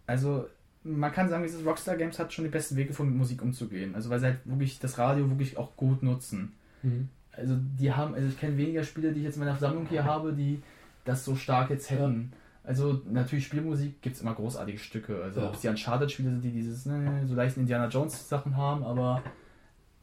Also, 0.07 0.47
man 0.85 1.11
kann 1.13 1.29
sagen, 1.29 1.43
dieses 1.43 1.65
Rockstar 1.65 1.97
Games 1.97 2.19
hat 2.19 2.33
schon 2.33 2.45
die 2.45 2.51
besten 2.51 2.77
Wege 2.77 2.89
gefunden, 2.89 3.13
mit 3.13 3.19
Musik 3.21 3.41
umzugehen. 3.43 3.95
Also, 3.95 4.11
weil 4.11 4.21
sie 4.21 4.27
halt 4.27 4.39
wirklich 4.45 4.79
das 4.79 4.99
Radio 4.99 5.29
wirklich 5.31 5.57
auch 5.57 5.75
gut 5.77 6.03
nutzen. 6.03 6.53
Mhm. 6.83 7.09
Also, 7.37 7.57
die 7.79 7.93
haben, 7.93 8.15
also 8.15 8.27
ich 8.29 8.39
kenne 8.39 8.57
weniger 8.57 8.83
Spiele, 8.83 9.13
die 9.13 9.21
ich 9.21 9.25
jetzt 9.27 9.37
in 9.37 9.45
meiner 9.45 9.57
Sammlung 9.57 9.87
hier 9.89 10.05
habe, 10.05 10.33
die 10.33 10.63
das 11.05 11.25
so 11.25 11.37
stark 11.37 11.71
jetzt 11.71 11.91
hätten. 11.91 12.33
Also, 12.65 13.01
natürlich 13.11 13.47
Spielmusik 13.47 14.03
gibt 14.03 14.17
es 14.17 14.23
immer 14.23 14.35
großartige 14.35 14.79
Stücke. 14.79 15.23
Also, 15.23 15.41
Ja. 15.41 15.49
ob 15.49 15.55
es 15.55 15.61
die 15.61 15.69
Uncharted-Spiele 15.69 16.31
sind, 16.31 16.43
die 16.43 16.51
dieses, 16.51 16.87
ne, 16.87 17.23
so 17.27 17.35
leichten 17.35 17.61
Indiana 17.61 17.87
Jones-Sachen 17.89 18.57
haben, 18.57 18.83
aber 18.83 19.23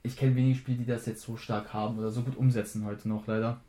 ich 0.04 0.16
kenne 0.16 0.36
wenige 0.36 0.58
Spiele, 0.58 0.78
die 0.78 0.86
das 0.86 1.06
jetzt 1.06 1.24
so 1.24 1.36
stark 1.36 1.74
haben 1.74 1.98
oder 1.98 2.10
so 2.10 2.22
gut 2.22 2.38
umsetzen 2.38 2.86
heute 2.86 3.10
noch, 3.10 3.28
leider. 3.28 3.60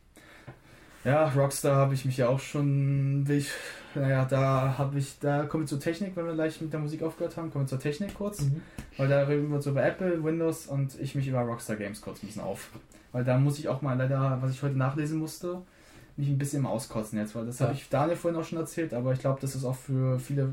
Ja, 1.04 1.28
Rockstar 1.28 1.76
habe 1.76 1.92
ich 1.94 2.04
mich 2.06 2.16
ja 2.16 2.28
auch 2.28 2.40
schon, 2.40 3.26
ich, 3.28 3.50
naja, 3.94 4.24
da 4.24 4.78
habe 4.78 4.98
ich, 4.98 5.18
da 5.18 5.44
kommen 5.44 5.64
wir 5.64 5.68
zur 5.68 5.80
Technik, 5.80 6.16
wenn 6.16 6.24
wir 6.24 6.32
gleich 6.32 6.60
mit 6.62 6.72
der 6.72 6.80
Musik 6.80 7.02
aufgehört 7.02 7.36
haben, 7.36 7.50
kommen 7.50 7.64
wir 7.64 7.68
zur 7.68 7.78
Technik 7.78 8.14
kurz. 8.14 8.40
Mhm. 8.40 8.62
Weil 8.96 9.08
da 9.08 9.22
reden 9.24 9.48
wir 9.50 9.56
uns 9.56 9.66
über 9.66 9.84
Apple, 9.84 10.24
Windows 10.24 10.66
und 10.66 10.98
ich 10.98 11.14
mich 11.14 11.28
über 11.28 11.40
Rockstar 11.40 11.76
Games 11.76 12.00
kurz 12.00 12.22
ein 12.22 12.26
bisschen 12.26 12.42
auf. 12.42 12.70
Weil 13.14 13.22
da 13.22 13.38
muss 13.38 13.60
ich 13.60 13.68
auch 13.68 13.80
mal 13.80 13.96
leider, 13.96 14.38
was 14.42 14.50
ich 14.50 14.60
heute 14.60 14.76
nachlesen 14.76 15.20
musste, 15.20 15.62
mich 16.16 16.28
ein 16.28 16.36
bisschen 16.36 16.66
auskotzen 16.66 17.16
jetzt, 17.16 17.32
weil 17.36 17.46
das 17.46 17.60
Ja. 17.60 17.66
habe 17.66 17.76
ich 17.76 17.88
Daniel 17.88 18.16
vorhin 18.16 18.38
auch 18.40 18.44
schon 18.44 18.58
erzählt, 18.58 18.92
aber 18.92 19.12
ich 19.12 19.20
glaube, 19.20 19.40
das 19.40 19.54
ist 19.54 19.64
auch 19.64 19.76
für 19.76 20.18
viele 20.18 20.52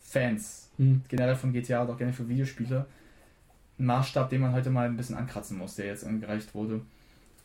Fans, 0.00 0.70
Mhm. 0.76 1.02
generell 1.08 1.36
von 1.36 1.52
GTA 1.52 1.82
und 1.82 1.90
auch 1.90 1.96
gerne 1.96 2.12
für 2.12 2.28
Videospiele, 2.28 2.84
ein 3.78 3.86
Maßstab, 3.86 4.28
den 4.28 4.40
man 4.40 4.52
heute 4.52 4.70
mal 4.70 4.86
ein 4.86 4.96
bisschen 4.96 5.14
ankratzen 5.16 5.56
muss, 5.56 5.76
der 5.76 5.86
jetzt 5.86 6.04
angereicht 6.04 6.52
wurde. 6.52 6.80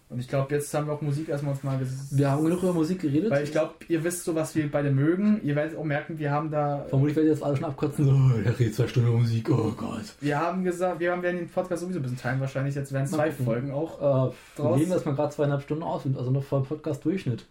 Und 0.08 0.20
ich 0.20 0.28
glaube, 0.28 0.54
jetzt 0.54 0.72
haben 0.74 0.86
wir 0.86 0.94
auch 0.94 1.02
Musik 1.02 1.30
erstmal 1.30 1.54
uns 1.54 1.64
mal 1.64 1.80
ges 1.80 2.16
Wir 2.16 2.30
haben 2.30 2.44
genug 2.44 2.62
über 2.62 2.74
Musik 2.74 3.02
geredet. 3.02 3.32
Weil 3.32 3.44
ich 3.44 3.52
glaube, 3.52 3.74
ihr 3.88 4.04
wisst 4.04 4.24
so, 4.24 4.36
was 4.36 4.54
wir 4.54 4.70
beide 4.72 4.92
mögen. 4.92 5.42
Ihr 5.44 5.56
werdet 5.56 5.78
auch 5.78 5.84
merken, 5.84 6.20
wir 6.20 6.30
haben 6.32 6.52
da 6.52 6.86
Vermutlich 6.90 7.16
werdet 7.16 7.30
ihr 7.30 7.34
jetzt 7.34 7.44
alle 7.44 7.56
schon 7.56 7.66
abkotzen. 7.66 8.06
So, 8.06 8.12
oh, 8.12 8.42
der 8.42 8.60
redet 8.60 8.76
zwei 8.76 8.88
Stunden 8.88 9.10
Musik. 9.12 9.50
Oh 9.50 9.72
Gott. 9.72 10.14
Wir 10.22 10.40
haben 10.40 10.64
gesagt, 10.64 11.00
wir 11.00 11.12
haben 11.12 11.24
werden 11.24 11.38
den 11.38 11.50
Podcast 11.50 11.82
sowieso 11.82 12.00
ein 12.00 12.04
bisschen 12.04 12.20
teilen. 12.20 12.40
Wahrscheinlich 12.40 12.76
jetzt 12.76 12.94
werden 12.94 13.08
zwei. 13.08 13.32
Folgen 13.32 13.72
auch. 13.72 14.00
Äh, 14.00 14.04
wir 14.04 14.34
Draus? 14.58 14.78
nehmen 14.78 14.92
erstmal 14.92 15.16
gerade 15.16 15.34
zweieinhalb 15.34 15.64
Stunden 15.64 15.84
aus, 15.84 16.04
also 16.06 16.30
noch 16.30 16.44
vor 16.44 16.64
Podcast-Durchschnitt. 16.64 17.46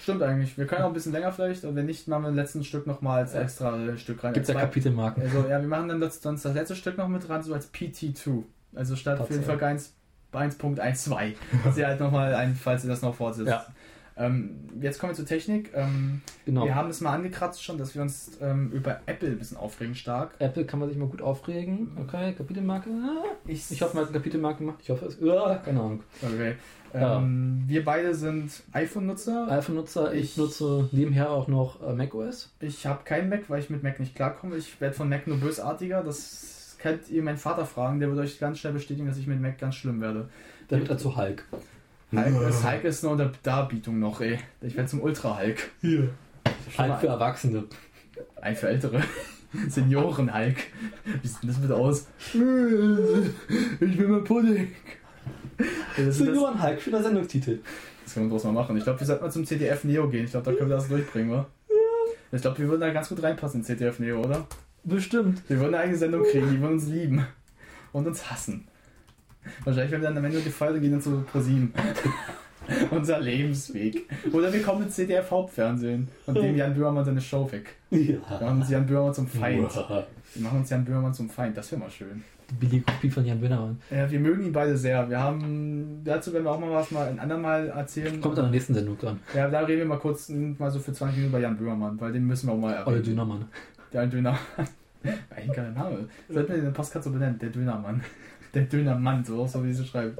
Stimmt 0.00 0.22
eigentlich. 0.22 0.56
Wir 0.56 0.66
können 0.66 0.82
auch 0.82 0.88
ein 0.88 0.92
bisschen 0.94 1.12
länger 1.12 1.32
vielleicht. 1.32 1.64
Und 1.64 1.74
wenn 1.74 1.86
nicht, 1.86 2.06
machen 2.06 2.22
wir 2.22 2.28
ein 2.28 2.36
letztes 2.36 2.66
Stück 2.66 2.86
nochmal 2.86 3.22
als 3.22 3.34
Ja. 3.34 3.40
extra 3.40 3.76
äh, 3.84 3.98
Stück 3.98 4.22
rein. 4.22 4.32
Gibt 4.32 4.48
es 4.48 4.54
ja 4.54 4.60
Kapitelmarken. 4.60 5.22
Also 5.24 5.38
ja, 5.48 5.60
wir 5.60 5.68
machen 5.68 5.88
dann 5.88 6.00
das, 6.00 6.22
sonst 6.22 6.44
das 6.44 6.54
letzte 6.54 6.76
Stück 6.76 6.96
noch 6.98 7.08
mit 7.08 7.26
dran, 7.26 7.42
so 7.42 7.52
als 7.52 7.72
PT2. 7.74 8.44
Also 8.74 8.94
statt 8.94 9.18
für 9.26 9.32
den 9.32 9.44
Tatsache. 9.44 9.78
Folge 10.58 10.82
1 10.82 11.08
1.12. 11.08 11.34
Dass 11.64 11.76
ihr 11.78 11.86
halt 11.86 12.00
nochmal 12.00 12.34
ein, 12.34 12.54
falls 12.54 12.84
ihr 12.84 12.90
das 12.90 13.02
noch 13.02 13.14
fortsetzt. 13.14 13.48
Ja. 13.48 13.66
Ähm, 14.18 14.60
jetzt 14.80 14.98
kommen 14.98 15.10
wir 15.12 15.16
zur 15.16 15.26
Technik. 15.26 15.70
Ähm, 15.74 16.22
Genau. 16.46 16.64
Wir 16.64 16.74
haben 16.74 16.88
es 16.88 17.00
mal 17.02 17.12
angekratzt 17.12 17.62
schon, 17.62 17.76
dass 17.76 17.94
wir 17.94 18.00
uns 18.02 18.38
ähm, 18.40 18.70
über 18.72 19.00
Apple 19.06 19.28
ein 19.30 19.38
bisschen 19.38 19.56
aufregen 19.58 19.94
stark. 19.94 20.30
Apple 20.38 20.64
kann 20.64 20.78
man 20.80 20.88
sich 20.88 20.96
mal 20.96 21.08
gut 21.08 21.20
aufregen. 21.20 21.90
Okay, 22.00 22.32
Kapitelmarke. 22.32 22.88
Ich, 23.46 23.70
Ich 23.70 23.82
hoffe, 23.82 23.94
man 23.96 24.04
hat 24.04 24.10
eine 24.12 24.18
Kapitelmarke 24.20 24.58
gemacht. 24.60 24.78
Ich 24.82 24.88
hoffe 24.90 25.06
es. 25.06 25.18
Ja, 25.20 25.56
keine 25.56 25.80
Ahnung. 25.80 26.02
Okay. 26.22 26.54
Ja. 26.94 27.18
Ähm, 27.18 27.64
Wir 27.66 27.84
beide 27.84 28.14
sind 28.14 28.50
iPhone-Nutzer. 28.72 29.48
iPhone-Nutzer, 29.50 30.14
ich, 30.14 30.22
Ich- 30.24 30.36
nutze 30.38 30.88
nebenher 30.92 31.30
auch 31.30 31.48
noch 31.48 31.86
äh, 31.86 31.92
macOS. 31.92 32.54
Ich 32.60 32.86
habe 32.86 33.00
keinen 33.04 33.28
Mac, 33.28 33.50
weil 33.50 33.60
ich 33.60 33.68
mit 33.68 33.82
Mac 33.82 34.00
nicht 34.00 34.14
klarkomme. 34.14 34.56
Ich 34.56 34.80
werde 34.80 34.94
von 34.94 35.08
Mac 35.10 35.26
nur 35.26 35.36
bösartiger. 35.38 36.02
Das 36.02 36.55
könnt 36.78 37.08
ihr 37.08 37.22
meinen 37.22 37.38
Vater 37.38 37.66
fragen. 37.66 38.00
Der 38.00 38.08
wird 38.08 38.18
euch 38.18 38.38
ganz 38.38 38.58
schnell 38.58 38.72
bestätigen, 38.72 39.06
dass 39.06 39.16
ich 39.16 39.26
mit 39.26 39.40
Mac 39.40 39.58
ganz 39.58 39.76
schlimm 39.76 40.00
werde. 40.00 40.28
Da 40.68 40.78
wird 40.78 40.88
er 40.88 40.98
zu 40.98 41.16
Hulk. 41.16 41.44
Hulk, 42.12 42.40
das 42.40 42.64
Hulk 42.64 42.84
ist 42.84 43.02
nur 43.02 43.12
eine 43.12 43.32
Darbietung 43.42 43.98
noch, 43.98 44.20
ey. 44.20 44.38
Ich 44.60 44.76
werde 44.76 44.88
zum 44.88 45.00
Ultra-Hulk. 45.00 45.70
Hier. 45.80 46.10
Hulk 46.78 47.00
für 47.00 47.08
Erwachsene. 47.08 47.64
ein 48.40 48.56
für 48.56 48.68
Ältere. 48.68 49.02
Senioren-Hulk. 49.68 50.56
Wie 51.22 51.28
sieht 51.28 51.42
denn 51.42 51.50
das 51.50 51.60
bitte 51.60 51.74
aus? 51.74 52.06
Ich 52.32 52.38
will 53.98 54.08
mal 54.08 54.22
Pudding. 54.22 54.72
Das, 55.58 55.66
ist 55.96 56.08
das, 56.08 56.16
Senioren 56.18 56.62
Hulk, 56.62 56.80
schöner 56.82 57.02
Sendungstitel. 57.02 57.60
das 58.04 58.14
können 58.14 58.26
wir 58.26 58.30
draus 58.32 58.44
mal 58.44 58.52
machen. 58.52 58.76
Ich 58.76 58.84
glaube, 58.84 59.00
wir 59.00 59.06
sollten 59.06 59.24
mal 59.24 59.30
zum 59.30 59.46
CDF 59.46 59.84
Neo 59.84 60.08
gehen. 60.08 60.26
Ich 60.26 60.30
glaube, 60.30 60.50
da 60.50 60.56
können 60.56 60.68
wir 60.68 60.76
das 60.76 60.88
durchbringen, 60.88 61.30
wa? 61.32 61.46
Ich 62.32 62.42
glaube, 62.42 62.58
wir 62.58 62.68
würden 62.68 62.80
da 62.80 62.92
ganz 62.92 63.08
gut 63.08 63.22
reinpassen 63.22 63.60
in 63.60 63.64
CDF 63.64 63.98
Neo, 63.98 64.20
oder? 64.20 64.46
Bestimmt. 64.86 65.42
Wir 65.48 65.58
würden 65.58 65.74
eine 65.74 65.82
eigene 65.82 65.98
Sendung 65.98 66.22
kriegen, 66.22 66.48
die 66.48 66.60
würden 66.60 66.74
uns 66.74 66.86
lieben 66.86 67.26
und 67.92 68.06
uns 68.06 68.30
hassen. 68.30 68.68
Wahrscheinlich, 69.64 69.90
wenn 69.90 70.00
wir 70.00 70.08
dann 70.08 70.18
am 70.18 70.24
Ende 70.24 70.40
gefallen, 70.40 70.74
dann 70.74 70.82
gehen 70.82 70.92
wir 70.92 71.00
zu 71.00 71.22
ProSieben. 71.22 71.72
Unser 72.90 73.20
Lebensweg. 73.20 74.08
Oder 74.32 74.52
wir 74.52 74.62
kommen 74.62 74.84
ins 74.84 74.94
CDF 74.94 75.30
Hauptfernsehen 75.30 76.08
und 76.26 76.34
nehmen 76.34 76.56
Jan 76.56 76.74
Böhmermann 76.74 77.04
seine 77.04 77.20
Show 77.20 77.50
weg. 77.50 77.74
Wir 77.90 78.20
machen 78.28 78.60
uns 78.60 78.70
Jan 78.70 78.86
Böhmermann 78.86 79.14
zum 79.14 79.26
Feind. 79.26 79.74
Wir 79.74 80.42
machen 80.42 80.58
uns 80.58 80.70
Jan 80.70 80.84
Böhmermann 80.84 81.14
zum 81.14 81.30
Feind. 81.30 81.56
Das 81.56 81.70
wäre 81.70 81.80
mal 81.80 81.90
schön. 81.90 82.24
Die 82.50 82.54
billige 82.54 82.84
Kopie 82.84 83.10
von 83.10 83.24
Jan 83.24 83.40
Böhmermann. 83.40 83.80
Ja, 83.90 84.10
wir 84.10 84.20
mögen 84.20 84.44
ihn 84.44 84.52
beide 84.52 84.76
sehr. 84.76 85.08
Wir 85.08 85.20
haben, 85.20 86.02
dazu 86.04 86.32
werden 86.32 86.44
wir 86.44 86.50
auch 86.50 86.60
mal 86.60 86.70
was 86.70 86.90
mal 86.90 87.08
ein 87.08 87.18
andermal 87.20 87.68
erzählen. 87.68 88.20
Kommt 88.20 88.38
an 88.38 88.46
der 88.46 88.52
nächsten 88.52 88.74
Sendung 88.74 88.98
dran. 88.98 89.20
Ja, 89.34 89.48
da 89.48 89.60
reden 89.60 89.78
wir 89.78 89.86
mal 89.86 89.98
kurz 89.98 90.28
mal 90.28 90.70
so 90.70 90.78
für 90.80 90.92
20 90.92 91.16
Minuten 91.16 91.32
über 91.32 91.40
Jan 91.40 91.56
Böhmermann, 91.56 92.00
weil 92.00 92.12
den 92.12 92.24
müssen 92.24 92.48
wir 92.48 92.54
auch 92.54 92.58
mal 92.58 92.74
erwähnen. 92.74 93.02
Dönermann. 93.02 93.44
Der 93.92 94.06
Döner. 94.06 94.38
Eigentlich 95.30 95.56
geiler 95.56 95.70
Name. 95.70 96.08
Sollten 96.28 96.54
wir 96.54 96.62
den 96.62 96.72
Podcast 96.72 97.04
so 97.04 97.10
benennen? 97.10 97.38
Der 97.38 97.50
Dönermann. 97.50 98.02
Der 98.54 98.62
Dönermann, 98.62 99.24
so, 99.24 99.46
so 99.46 99.64
wie 99.64 99.72
sie 99.72 99.84
schreiben. 99.84 100.16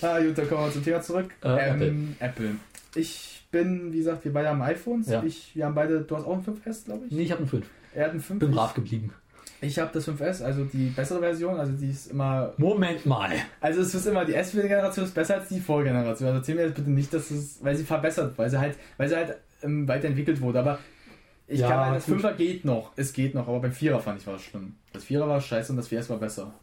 Ah, 0.00 0.18
gut, 0.20 0.38
dann 0.38 0.48
kommen 0.48 0.64
wir 0.64 0.72
zum 0.72 0.84
Thema 0.84 1.00
zurück. 1.02 1.30
Äh, 1.44 1.86
ähm, 1.86 2.16
Apple. 2.18 2.52
Ich 2.94 3.46
bin, 3.50 3.92
wie 3.92 3.98
gesagt, 3.98 4.24
wir 4.24 4.32
beide 4.32 4.48
haben 4.48 4.62
iPhones. 4.62 5.08
Ja. 5.08 5.22
Ich, 5.22 5.54
wir 5.54 5.66
haben 5.66 5.74
beide, 5.74 6.00
du 6.00 6.16
hast 6.16 6.24
auch 6.24 6.34
ein 6.34 6.44
5S, 6.44 6.86
glaube 6.86 7.06
ich. 7.06 7.12
Nee, 7.12 7.22
ich 7.22 7.30
habe 7.32 7.40
einen 7.40 7.50
5. 7.50 7.66
Er 7.94 8.06
hat 8.06 8.12
ein 8.12 8.20
5. 8.20 8.40
Bin 8.40 8.50
brav 8.50 8.74
geblieben. 8.74 9.12
Ich 9.60 9.78
habe 9.78 9.90
das 9.92 10.08
5S, 10.08 10.42
also 10.44 10.64
die 10.64 10.90
bessere 10.90 11.18
Version, 11.18 11.58
also 11.58 11.72
die 11.72 11.90
ist 11.90 12.12
immer. 12.12 12.54
Moment 12.58 13.04
mal. 13.06 13.32
Also 13.60 13.80
es 13.80 13.92
ist 13.92 14.06
immer, 14.06 14.24
die 14.24 14.34
S-Generation 14.34 15.04
ist 15.04 15.14
besser 15.14 15.36
als 15.36 15.48
die 15.48 15.58
Vorgeneration. 15.58 16.28
Also 16.28 16.38
erzähl 16.38 16.54
mir 16.54 16.66
jetzt 16.66 16.76
bitte 16.76 16.90
nicht, 16.90 17.12
dass 17.12 17.30
es, 17.30 17.58
weil 17.62 17.74
sie 17.74 17.82
verbessert, 17.82 18.38
weil 18.38 18.48
sie 18.50 18.58
halt, 18.58 18.76
weil 18.98 19.08
sie 19.08 19.16
halt 19.16 19.36
ähm, 19.62 19.88
weiterentwickelt 19.88 20.40
wurde. 20.40 20.60
Aber 20.60 20.78
ich 21.48 21.60
Ja, 21.60 21.68
kann 21.68 21.94
das. 21.94 22.08
5er 22.08 22.34
geht 22.34 22.64
noch, 22.64 22.92
es 22.96 23.12
geht 23.12 23.34
noch, 23.34 23.48
aber 23.48 23.60
beim 23.60 23.72
4er 23.72 23.98
fand 23.98 24.20
ich 24.20 24.26
war 24.26 24.36
es 24.36 24.42
schlimm. 24.42 24.76
Das 24.92 25.04
4er 25.04 25.26
war 25.26 25.40
scheiße 25.40 25.72
und 25.72 25.78
das 25.78 25.90
4S 25.90 26.10
war 26.10 26.18
besser. 26.18 26.54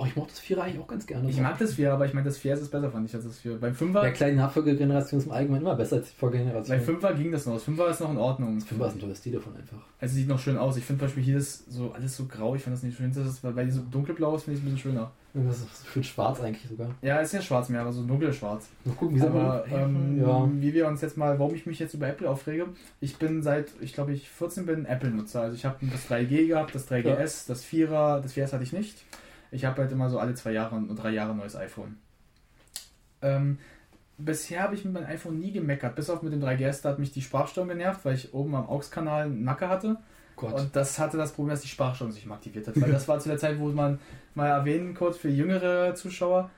Oh, 0.00 0.06
ich 0.06 0.16
mochte 0.16 0.30
das 0.30 0.40
4 0.40 0.62
eigentlich 0.62 0.80
auch 0.80 0.86
ganz 0.86 1.06
gerne. 1.06 1.28
Ich 1.28 1.38
mag 1.38 1.58
das 1.58 1.76
4er, 1.76 1.90
aber 1.90 2.06
ich 2.06 2.14
meine, 2.14 2.24
das 2.24 2.40
4S 2.40 2.62
ist 2.62 2.70
besser, 2.70 2.90
fand 2.90 3.06
ich 3.06 3.14
als 3.14 3.24
das 3.24 3.38
4. 3.40 3.58
Beim 3.58 3.74
5er, 3.74 4.00
Der 4.00 4.12
kleine 4.12 4.36
Nachfolgegeneration 4.36 5.20
ist 5.20 5.26
im 5.26 5.32
Allgemeinen 5.32 5.60
immer 5.60 5.74
besser 5.74 5.96
als 5.96 6.08
die 6.10 6.16
Vorgeneration. 6.16 6.78
beim 6.78 6.96
5er 6.96 7.14
ging 7.14 7.30
das 7.32 7.44
noch. 7.44 7.54
Das 7.54 7.68
5er 7.68 7.90
ist 7.90 8.00
noch 8.00 8.10
in 8.10 8.16
Ordnung. 8.16 8.58
Das 8.58 8.68
5 8.68 8.80
ist 8.80 8.94
ein 8.94 9.00
tolles 9.00 9.20
Telefon 9.20 9.56
einfach. 9.56 9.76
Also 10.00 10.14
sieht 10.14 10.26
noch 10.26 10.38
schön 10.38 10.56
aus. 10.56 10.78
Ich 10.78 10.84
finde 10.84 11.00
zum 11.00 11.08
Beispiel 11.08 11.22
hier 11.22 11.34
das 11.36 11.66
so 11.68 11.92
alles 11.92 12.16
so 12.16 12.24
grau, 12.24 12.54
ich 12.54 12.62
fand 12.62 12.74
das 12.74 12.82
nicht 12.82 12.96
schön. 12.96 13.12
Das 13.12 13.26
ist, 13.26 13.44
weil 13.44 13.66
die 13.66 13.72
so 13.72 13.82
dunkelblau 13.82 14.36
ist, 14.36 14.44
finde 14.44 14.58
ich 14.58 14.64
es 14.64 14.70
ein 14.70 14.72
bisschen 14.74 14.92
schöner. 14.92 15.10
Irgendwas 15.34 15.58
ist 15.58 15.86
schön 15.92 16.02
schwarz 16.02 16.40
eigentlich 16.40 16.66
sogar. 16.68 16.94
Ja, 17.02 17.18
ist 17.20 17.34
ja 17.34 17.42
schwarz 17.42 17.68
mehr, 17.68 17.82
aber 17.82 17.92
so 17.92 18.02
dunkelschwarz. 18.02 18.68
Mal 18.84 18.94
gucken, 18.94 19.16
wie 19.16 19.22
Aber 19.22 19.64
ähm, 19.70 20.18
ja. 20.18 20.48
wie 20.54 20.72
wir 20.72 20.88
uns 20.88 21.02
jetzt 21.02 21.18
mal, 21.18 21.38
warum 21.38 21.54
ich 21.54 21.66
mich 21.66 21.78
jetzt 21.78 21.92
über 21.92 22.08
Apple 22.08 22.28
aufrege, 22.28 22.68
ich 23.00 23.16
bin 23.18 23.42
seit, 23.42 23.68
ich 23.80 23.92
glaube 23.92 24.12
ich 24.12 24.30
14 24.30 24.64
bin 24.64 24.86
Apple-Nutzer. 24.86 25.42
Also 25.42 25.56
ich 25.56 25.66
habe 25.66 25.76
das 25.92 26.08
3G 26.08 26.46
gehabt, 26.48 26.74
das 26.74 26.90
3GS, 26.90 27.46
das 27.46 27.64
4er, 27.66 28.20
das 28.20 28.34
4S 28.34 28.54
hatte 28.54 28.64
ich 28.64 28.72
nicht. 28.72 29.04
Ich 29.50 29.64
habe 29.64 29.82
halt 29.82 29.92
immer 29.92 30.08
so 30.08 30.18
alle 30.18 30.34
zwei 30.34 30.52
Jahre 30.52 30.76
und 30.76 30.94
drei 30.96 31.10
Jahre 31.10 31.32
ein 31.32 31.38
neues 31.38 31.56
iPhone. 31.56 31.98
Ähm, 33.22 33.58
bisher 34.18 34.62
habe 34.62 34.74
ich 34.74 34.84
mit 34.84 34.94
meinem 34.94 35.06
iPhone 35.06 35.38
nie 35.38 35.52
gemeckert, 35.52 35.96
bis 35.96 36.10
auf 36.10 36.22
mit 36.22 36.32
dem 36.32 36.42
3GS, 36.42 36.82
da 36.82 36.90
hat 36.90 36.98
mich 36.98 37.12
die 37.12 37.22
Sprachsteuerung 37.22 37.68
genervt, 37.68 38.04
weil 38.04 38.14
ich 38.14 38.32
oben 38.34 38.54
am 38.54 38.68
AUX-Kanal 38.68 39.24
einen 39.24 39.44
Nacker 39.44 39.68
hatte. 39.68 39.96
Gott. 40.36 40.54
Und 40.54 40.76
das 40.76 40.98
hatte 40.98 41.16
das 41.16 41.32
Problem, 41.32 41.50
dass 41.50 41.60
die 41.60 41.68
Sprachsteuerung 41.68 42.12
sich 42.12 42.24
immer 42.24 42.36
aktiviert 42.36 42.66
hat. 42.66 42.80
Weil 42.80 42.92
das 42.92 43.08
war 43.08 43.18
zu 43.18 43.28
der 43.28 43.38
Zeit, 43.38 43.58
wo 43.58 43.68
man 43.68 43.98
mal 44.34 44.48
erwähnen 44.48 44.94
kurz 44.94 45.18
für 45.18 45.28
jüngere 45.28 45.94
Zuschauer. 45.94 46.50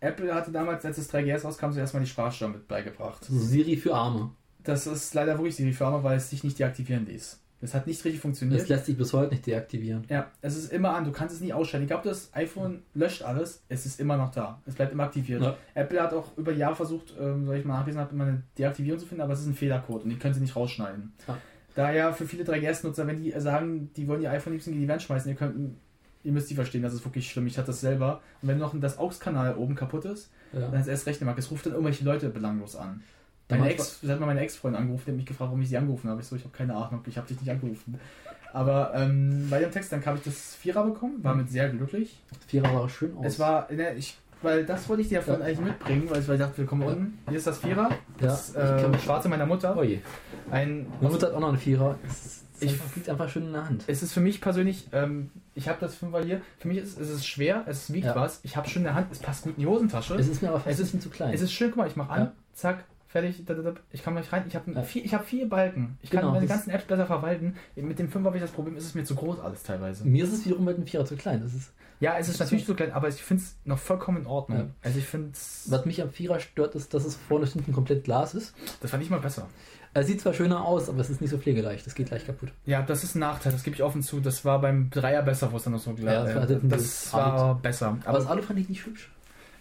Apple 0.00 0.34
hatte 0.34 0.52
damals, 0.52 0.84
als 0.84 0.96
das 0.96 1.12
3GS 1.12 1.42
rauskam, 1.42 1.72
zuerst 1.72 1.94
mal 1.94 2.00
die 2.00 2.06
Sprachsteuerung 2.06 2.56
mit 2.56 2.68
beigebracht. 2.68 3.24
Siri 3.28 3.76
für 3.76 3.94
Arme. 3.94 4.30
Das 4.64 4.86
ist 4.86 5.14
leider 5.14 5.38
wirklich 5.38 5.56
die 5.56 5.72
Firma, 5.72 6.02
weil 6.02 6.16
es 6.16 6.30
sich 6.30 6.44
nicht 6.44 6.58
deaktivieren 6.58 7.06
ließ. 7.06 7.40
Das 7.60 7.72
hat 7.72 7.86
nicht 7.86 8.04
richtig 8.04 8.20
funktioniert. 8.20 8.60
Das 8.60 8.68
lässt 8.68 8.84
sich 8.86 8.98
bis 8.98 9.12
heute 9.14 9.32
nicht 9.32 9.46
deaktivieren. 9.46 10.04
ja, 10.10 10.30
es 10.42 10.56
ist 10.56 10.72
immer 10.72 10.94
an, 10.94 11.04
du 11.04 11.12
kannst 11.12 11.34
es 11.34 11.40
nie 11.40 11.52
ausschalten. 11.54 11.84
Ich 11.84 11.88
glaube, 11.88 12.06
das 12.06 12.30
iPhone 12.34 12.82
löscht 12.94 13.22
alles, 13.22 13.64
es 13.68 13.86
ist 13.86 13.98
immer 13.98 14.16
noch 14.18 14.30
da. 14.30 14.60
Es 14.66 14.74
bleibt 14.74 14.92
immer 14.92 15.04
aktiviert. 15.04 15.40
Ja. 15.42 15.56
Apple 15.74 16.02
hat 16.02 16.12
auch 16.12 16.36
über 16.36 16.52
Jahre 16.52 16.76
versucht, 16.76 17.14
ähm, 17.18 17.46
soll 17.46 17.56
ich 17.56 17.64
mal 17.64 17.78
nachlesen, 17.78 18.00
habe, 18.00 18.12
immer 18.14 18.24
eine 18.24 18.42
Deaktivierung 18.58 18.98
zu 19.00 19.06
finden, 19.06 19.22
aber 19.22 19.32
es 19.32 19.40
ist 19.40 19.46
ein 19.46 19.54
Fehlercode 19.54 20.04
und 20.04 20.10
den 20.10 20.18
können 20.18 20.34
sie 20.34 20.40
nicht 20.40 20.54
rausschneiden. 20.54 21.12
Ja. 21.26 21.38
Daher 21.74 22.12
für 22.12 22.26
viele 22.26 22.44
3GS-Nutzer, 22.44 23.06
wenn 23.06 23.22
die 23.22 23.32
sagen, 23.38 23.90
die 23.96 24.06
wollen 24.06 24.22
ihr 24.22 24.30
iPhone 24.30 24.52
liebsten 24.52 24.70
gegen 24.72 24.82
die 24.82 24.88
Wand 24.88 25.02
schmeißen, 25.02 25.30
ihr 25.30 25.36
könnt, 25.36 25.76
ihr 26.24 26.32
müsst 26.32 26.50
die 26.50 26.54
verstehen, 26.54 26.82
das 26.82 26.92
ist 26.94 27.04
wirklich 27.04 27.30
schlimm. 27.30 27.46
Ich 27.46 27.56
hatte 27.56 27.68
das 27.68 27.80
selber. 27.80 28.20
Und 28.42 28.48
wenn 28.48 28.58
noch 28.58 28.78
das 28.80 28.98
AUX-Kanal 28.98 29.56
oben 29.56 29.74
kaputt 29.74 30.04
ist, 30.06 30.30
Ja. 30.52 30.68
dann 30.70 30.80
ist 30.80 30.88
erst 30.88 31.06
recht. 31.06 31.22
Es 31.22 31.50
ruft 31.50 31.66
dann 31.66 31.72
irgendwelche 31.72 32.04
Leute 32.04 32.28
belanglos 32.30 32.76
an. 32.76 33.02
Ja, 33.50 33.56
Meine 33.58 33.70
Ex, 33.70 34.00
das 34.00 34.10
hat 34.10 34.18
mal 34.20 34.26
meine 34.26 34.40
Ex-Freundin 34.40 34.80
angerufen, 34.82 35.04
die 35.06 35.10
hat 35.12 35.16
mich 35.18 35.26
gefragt, 35.26 35.48
warum 35.50 35.62
ich 35.62 35.68
sie 35.68 35.76
angerufen 35.76 36.10
habe. 36.10 36.20
Ich 36.20 36.26
so, 36.26 36.34
ich 36.36 36.42
habe 36.44 36.56
keine 36.56 36.74
Ahnung, 36.74 37.00
ich 37.06 37.16
habe 37.16 37.28
dich 37.28 37.40
nicht 37.40 37.50
angerufen. 37.50 37.98
Aber 38.52 38.92
ähm, 38.94 39.46
bei 39.50 39.60
dem 39.60 39.70
Text, 39.70 39.92
dann 39.92 40.04
habe 40.04 40.18
ich 40.18 40.24
das 40.24 40.54
Vierer 40.56 40.84
bekommen, 40.84 41.22
war 41.22 41.34
mit 41.34 41.50
sehr 41.50 41.68
glücklich. 41.68 42.20
Vierer 42.48 42.70
sah 42.72 42.88
schön 42.88 43.16
aus. 43.16 43.24
Es 43.26 43.38
war, 43.38 43.70
ne, 43.70 43.94
ich, 43.94 44.16
weil 44.42 44.64
das 44.64 44.88
wollte 44.88 45.02
ich 45.02 45.08
dir 45.10 45.22
Ja. 45.24 45.34
eigentlich 45.34 45.60
mitbringen, 45.60 46.08
weil 46.10 46.20
ich, 46.20 46.26
weil 46.28 46.34
ich 46.36 46.40
dachte, 46.40 46.58
wir 46.58 46.66
kommen 46.66 46.82
Ja. 46.82 46.88
unten. 46.88 47.18
Hier 47.28 47.38
ist 47.38 47.46
das 47.46 47.58
Vierer, 47.58 47.90
Ja, 47.90 47.96
das 48.18 48.50
ich 48.50 48.56
äh, 48.56 48.98
schwarze 48.98 49.28
meiner 49.28 49.46
Mutter. 49.46 49.76
Oh 49.76 49.82
je. 49.82 49.98
Ein, 50.50 50.86
Meine 51.00 51.12
Mutter 51.12 51.28
hat 51.28 51.34
auch 51.34 51.40
noch 51.40 51.48
einen 51.50 51.58
Vierer. 51.58 51.96
Es 52.08 52.42
Ich- 52.58 52.72
ich, 52.72 52.80
liegt 52.96 53.08
einfach 53.10 53.28
schön 53.28 53.44
in 53.46 53.52
der 53.52 53.68
Hand. 53.68 53.84
es 53.86 54.02
ist 54.02 54.12
für 54.14 54.20
mich 54.20 54.40
persönlich, 54.40 54.88
ähm, 54.92 55.30
ich 55.54 55.68
habe 55.68 55.78
das 55.80 55.94
Fünfer 55.94 56.24
hier, 56.24 56.40
für 56.58 56.68
mich 56.68 56.78
ist, 56.78 56.98
ist 56.98 57.10
es 57.10 57.26
schwer, 57.26 57.64
es 57.66 57.92
wiegt 57.92 58.06
Ja. 58.06 58.16
was, 58.16 58.40
ich 58.42 58.56
habe 58.56 58.66
schon 58.68 58.80
in 58.80 58.84
der 58.84 58.94
Hand, 58.94 59.08
es 59.12 59.18
passt 59.18 59.42
gut 59.44 59.54
in 59.56 59.60
die 59.60 59.66
Hosentasche. 59.66 60.14
Es 60.14 60.26
ist 60.28 60.40
mir 60.42 60.48
aber 60.48 60.60
fast 60.60 60.68
Es 60.70 60.78
ein 60.78 60.82
ist- 60.84 60.92
bisschen 60.92 61.00
zu 61.02 61.10
klein. 61.10 61.34
Es 61.34 61.42
ist 61.42 61.52
schön, 61.52 61.68
guck 61.68 61.76
mal, 61.78 61.86
ich 61.88 61.96
mache 61.96 62.10
an, 62.10 62.20
Ja. 62.22 62.32
zack, 62.54 62.84
fertig, 63.22 63.44
ich 63.92 64.02
kann 64.02 64.14
gleich 64.14 64.32
rein, 64.32 64.44
ich 64.48 64.54
habe 64.56 64.70
Ja. 64.72 64.82
vier, 64.82 65.04
ich 65.04 65.14
hab 65.14 65.24
vier 65.24 65.48
Balken. 65.48 65.98
Ich 66.02 66.10
kann 66.10 66.20
Genau, 66.20 66.32
meine 66.32 66.46
ganzen 66.46 66.70
Apps 66.70 66.84
besser 66.84 67.06
verwalten. 67.06 67.56
Mit 67.74 67.98
dem 67.98 68.08
Fünfer 68.08 68.26
habe 68.28 68.36
ich 68.38 68.42
das 68.42 68.50
Problem, 68.52 68.76
ist 68.76 68.84
es 68.84 68.94
mir 68.94 69.04
zu 69.04 69.14
groß 69.14 69.40
alles 69.40 69.62
teilweise. 69.62 70.04
mir 70.06 70.24
ist 70.24 70.32
es 70.32 70.44
wiederum 70.44 70.64
mit 70.64 70.76
dem 70.76 70.86
Vierer 70.86 71.04
zu 71.04 71.16
klein. 71.16 71.40
Das 71.42 71.54
ist, 71.54 71.72
Ja, 71.98 72.18
es 72.18 72.28
ist 72.28 72.38
natürlich 72.40 72.66
zu 72.66 72.74
klein, 72.74 72.92
aber 72.92 73.08
ich 73.08 73.14
finde 73.22 73.42
es 73.42 73.56
noch 73.64 73.78
vollkommen 73.78 74.18
in 74.18 74.26
Ordnung. 74.26 74.58
Ja. 74.58 74.66
Also 74.82 74.98
ich 74.98 75.06
finde 75.06 75.30
es, 75.32 75.64
was 75.70 75.86
mich 75.86 76.02
am 76.02 76.10
Vierer 76.10 76.40
stört, 76.40 76.74
ist, 76.74 76.92
dass 76.92 77.04
es 77.06 77.16
vorne 77.16 77.46
und 77.46 77.52
hinten 77.52 77.72
komplett 77.72 78.04
Glas 78.04 78.34
ist. 78.34 78.54
das 78.82 78.90
fand 78.90 79.02
ich 79.02 79.08
mal 79.10 79.20
besser. 79.20 79.46
Er 79.94 80.02
sieht 80.04 80.20
zwar 80.20 80.34
schöner 80.34 80.62
aus, 80.62 80.90
aber 80.90 81.00
es 81.00 81.08
ist 81.08 81.22
nicht 81.22 81.30
so 81.30 81.38
pflegeleicht. 81.38 81.86
Das 81.86 81.94
geht 81.94 82.08
gleich 82.08 82.26
kaputt. 82.26 82.50
Ja, 82.66 82.82
das 82.82 83.02
ist 83.02 83.14
ein 83.14 83.20
Nachteil, 83.20 83.50
das 83.52 83.62
gebe 83.62 83.74
ich 83.76 83.82
offen 83.82 84.02
zu. 84.02 84.20
Das 84.20 84.44
war 84.44 84.60
beim 84.60 84.90
Dreier 84.90 85.22
besser, 85.22 85.50
wo 85.52 85.56
es 85.56 85.62
dann 85.62 85.72
noch 85.72 85.80
so 85.80 85.92
Ja, 85.92 85.96
klar 85.96 86.14
das 86.24 86.30
äh, 86.32 86.34
war- 86.36 86.46
das, 86.46 86.58
das 86.68 87.12
war 87.14 87.54
besser. 87.54 87.86
Aber, 87.86 88.08
Aber, 88.10 88.18
das 88.18 88.26
Alu 88.26 88.42
fand 88.42 88.58
ich 88.58 88.68
nicht 88.68 88.84
hübsch. 88.84 89.10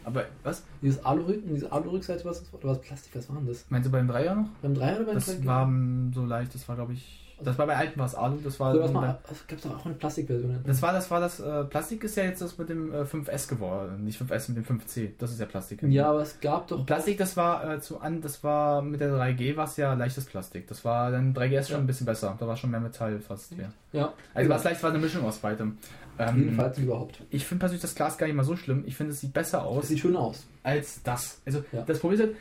Aber 0.05 0.25
was? 0.43 0.63
Dieses 0.81 1.03
Alu-Rücken, 1.03 1.53
diese 1.53 1.71
Alu-Rückseite, 1.71 2.23
was, 2.25 2.43
oder 2.53 2.69
was 2.69 2.81
Plastik, 2.81 3.15
was 3.15 3.27
war 3.29 3.37
denn 3.37 3.47
das? 3.47 3.65
Meinst 3.69 3.87
du 3.87 3.91
beim 3.91 4.07
Dreier 4.07 4.35
noch? 4.35 4.47
Beim 4.61 4.73
Dreier 4.75 4.97
oder 4.97 5.05
beim 5.05 5.15
Das 5.15 5.25
Dreier? 5.25 5.45
war 5.45 5.71
so 6.13 6.25
leicht, 6.25 6.53
das 6.55 6.67
war 6.69 6.75
glaube 6.75 6.93
ich. 6.93 7.21
Das 7.43 7.57
war 7.57 7.67
bei 7.67 7.75
alten 7.75 7.99
war 7.99 8.05
es 8.05 8.15
Alu, 8.15 8.37
das 8.41 8.57
war. 8.61 8.73
Oder 8.73 8.83
was 8.85 8.93
mal, 8.93 9.19
es 9.29 9.45
gab 9.45 9.59
doch 9.61 9.77
auch 9.77 9.85
eine 9.85 9.95
Plastikversion. 9.95 10.57
Das 10.65 10.81
war 10.81 10.93
das, 10.93 11.11
war 11.11 11.19
das 11.19 11.41
äh, 11.41 11.65
Plastik 11.65 12.01
ist 12.05 12.15
ja 12.15 12.23
jetzt 12.23 12.41
das 12.41 12.57
mit 12.57 12.69
dem 12.69 12.93
äh, 12.93 13.01
5S 13.01 13.49
geworden, 13.49 14.05
nicht 14.05 14.21
5S 14.21 14.53
mit 14.53 14.69
dem 14.69 14.79
5C. 14.79 15.09
Das 15.17 15.31
ist 15.33 15.41
ja 15.41 15.45
Plastik. 15.45 15.83
Ja, 15.83 16.11
aber 16.11 16.21
es 16.21 16.39
gab 16.39 16.65
doch. 16.69 16.85
Plastik, 16.85 17.17
das 17.17 17.35
war 17.35 17.73
äh, 17.73 17.81
zu 17.81 17.99
an, 17.99 18.21
das 18.21 18.41
war 18.41 18.81
mit 18.81 19.01
der 19.01 19.11
3G 19.11 19.57
war 19.57 19.65
es 19.65 19.75
ja 19.75 19.93
leichtes 19.95 20.23
Plastik. 20.27 20.65
Das 20.67 20.85
war 20.85 21.11
dann 21.11 21.33
3G 21.33 21.59
ist 21.59 21.67
schon 21.67 21.75
Ja. 21.79 21.83
ein 21.83 21.87
bisschen 21.87 22.05
besser. 22.05 22.37
Da 22.39 22.47
war 22.47 22.55
schon 22.55 22.71
mehr 22.71 22.79
Metall 22.79 23.19
fast. 23.19 23.51
Ja. 23.57 23.69
Ja, 23.91 24.13
Also 24.33 24.49
was 24.49 24.63
leicht 24.63 24.81
war 24.81 24.91
eine 24.91 24.99
Mischung 24.99 25.25
aus 25.25 25.39
beidem. 25.39 25.77
Ähm, 26.19 26.37
jedenfalls 26.39 26.77
überhaupt. 26.77 27.21
ich 27.29 27.45
finde 27.45 27.59
persönlich 27.59 27.81
das 27.81 27.95
Glas 27.95 28.17
gar 28.17 28.27
nicht 28.27 28.35
mal 28.35 28.43
so 28.43 28.55
schlimm. 28.55 28.83
Ich 28.85 28.95
finde 28.95 29.11
es 29.13 29.21
sieht 29.21 29.33
besser 29.33 29.63
aus 29.63 29.87
sieht 29.87 29.99
schön 29.99 30.15
aus. 30.15 30.45
als 30.63 31.01
das. 31.03 31.41
Also 31.45 31.63
Ja. 31.71 31.81
das 31.83 31.99
Problem 31.99 32.19
ist, 32.19 32.25
halt, 32.27 32.35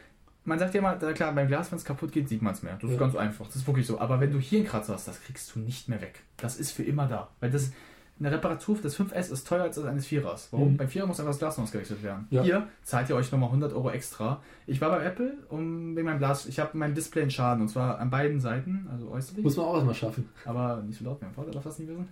man 0.45 0.59
sagt 0.59 0.75
ja 0.75 0.83
mal, 0.83 0.99
da- 0.99 1.13
klar, 1.13 1.33
beim 1.33 1.47
Glas, 1.49 1.71
wenn 1.73 1.79
es 1.79 1.85
kaputt 1.85 2.13
geht, 2.13 2.29
sieht 2.29 2.43
man 2.43 2.53
es 2.55 2.63
mehr. 2.63 2.75
Das 2.75 2.85
ist 2.91 2.95
Ja. 2.95 3.01
ganz 3.01 3.17
einfach. 3.17 3.47
Das 3.47 3.57
ist 3.57 3.67
wirklich 3.67 3.87
so. 3.87 3.99
Aber 3.99 4.21
wenn 4.21 4.31
du 4.33 4.39
hier 4.39 4.59
einen 4.61 4.69
Kratzer 4.69 4.95
hast, 4.95 5.09
das 5.09 5.21
kriegst 5.23 5.55
du 5.55 5.61
nicht 5.61 5.89
mehr 5.89 6.01
weg. 6.01 6.21
Das 6.37 6.57
ist 6.57 6.73
für 6.73 6.83
immer 6.83 7.07
da. 7.07 7.29
Weil 7.41 7.51
das 7.51 7.73
eine 8.21 8.31
Reparatur 8.31 8.77
des 8.79 8.95
5S 8.95 9.31
ist 9.33 9.45
teurer 9.49 9.65
als 9.65 9.75
das 9.75 9.87
eines 9.87 10.07
Vierers. 10.07 10.47
Warum? 10.53 10.75
Mhm. 10.75 10.77
Beim 10.77 10.89
Vierer 10.89 11.07
muss 11.09 11.19
einfach 11.19 11.33
das 11.33 11.41
Glas 11.41 11.59
ausgewechselt 11.59 12.01
werden. 12.05 12.29
Ja. 12.31 12.43
Hier 12.45 12.69
zahlt 12.85 13.09
ihr 13.11 13.17
euch 13.17 13.33
nochmal 13.33 13.49
100 13.51 13.73
Euro 13.73 13.91
extra. 13.91 14.41
Ich 14.69 14.81
war 14.81 14.91
bei 14.91 15.03
Apple 15.05 15.33
um 15.49 15.97
wegen 15.97 16.07
meinem 16.07 16.19
Glas. 16.19 16.47
Ich 16.47 16.61
habe 16.61 16.79
mein 16.79 16.95
Display 16.95 17.25
in 17.25 17.31
Schaden 17.33 17.63
und 17.63 17.69
zwar 17.69 17.99
an 17.99 18.11
beiden 18.11 18.39
Seiten, 18.39 18.87
also 18.93 19.11
äußerlich. 19.11 19.43
Muss 19.43 19.57
man 19.57 19.67
auch 19.67 19.75
erstmal 19.75 19.95
schaffen. 19.97 20.29
aber 20.45 20.81
nicht 20.87 20.99
so 21.01 21.05
laut. 21.07 21.21
Mein 21.23 21.33
Vater 21.33 21.51
darf 21.51 21.65
das 21.65 21.79
nicht 21.81 21.89
wissen. 21.89 22.09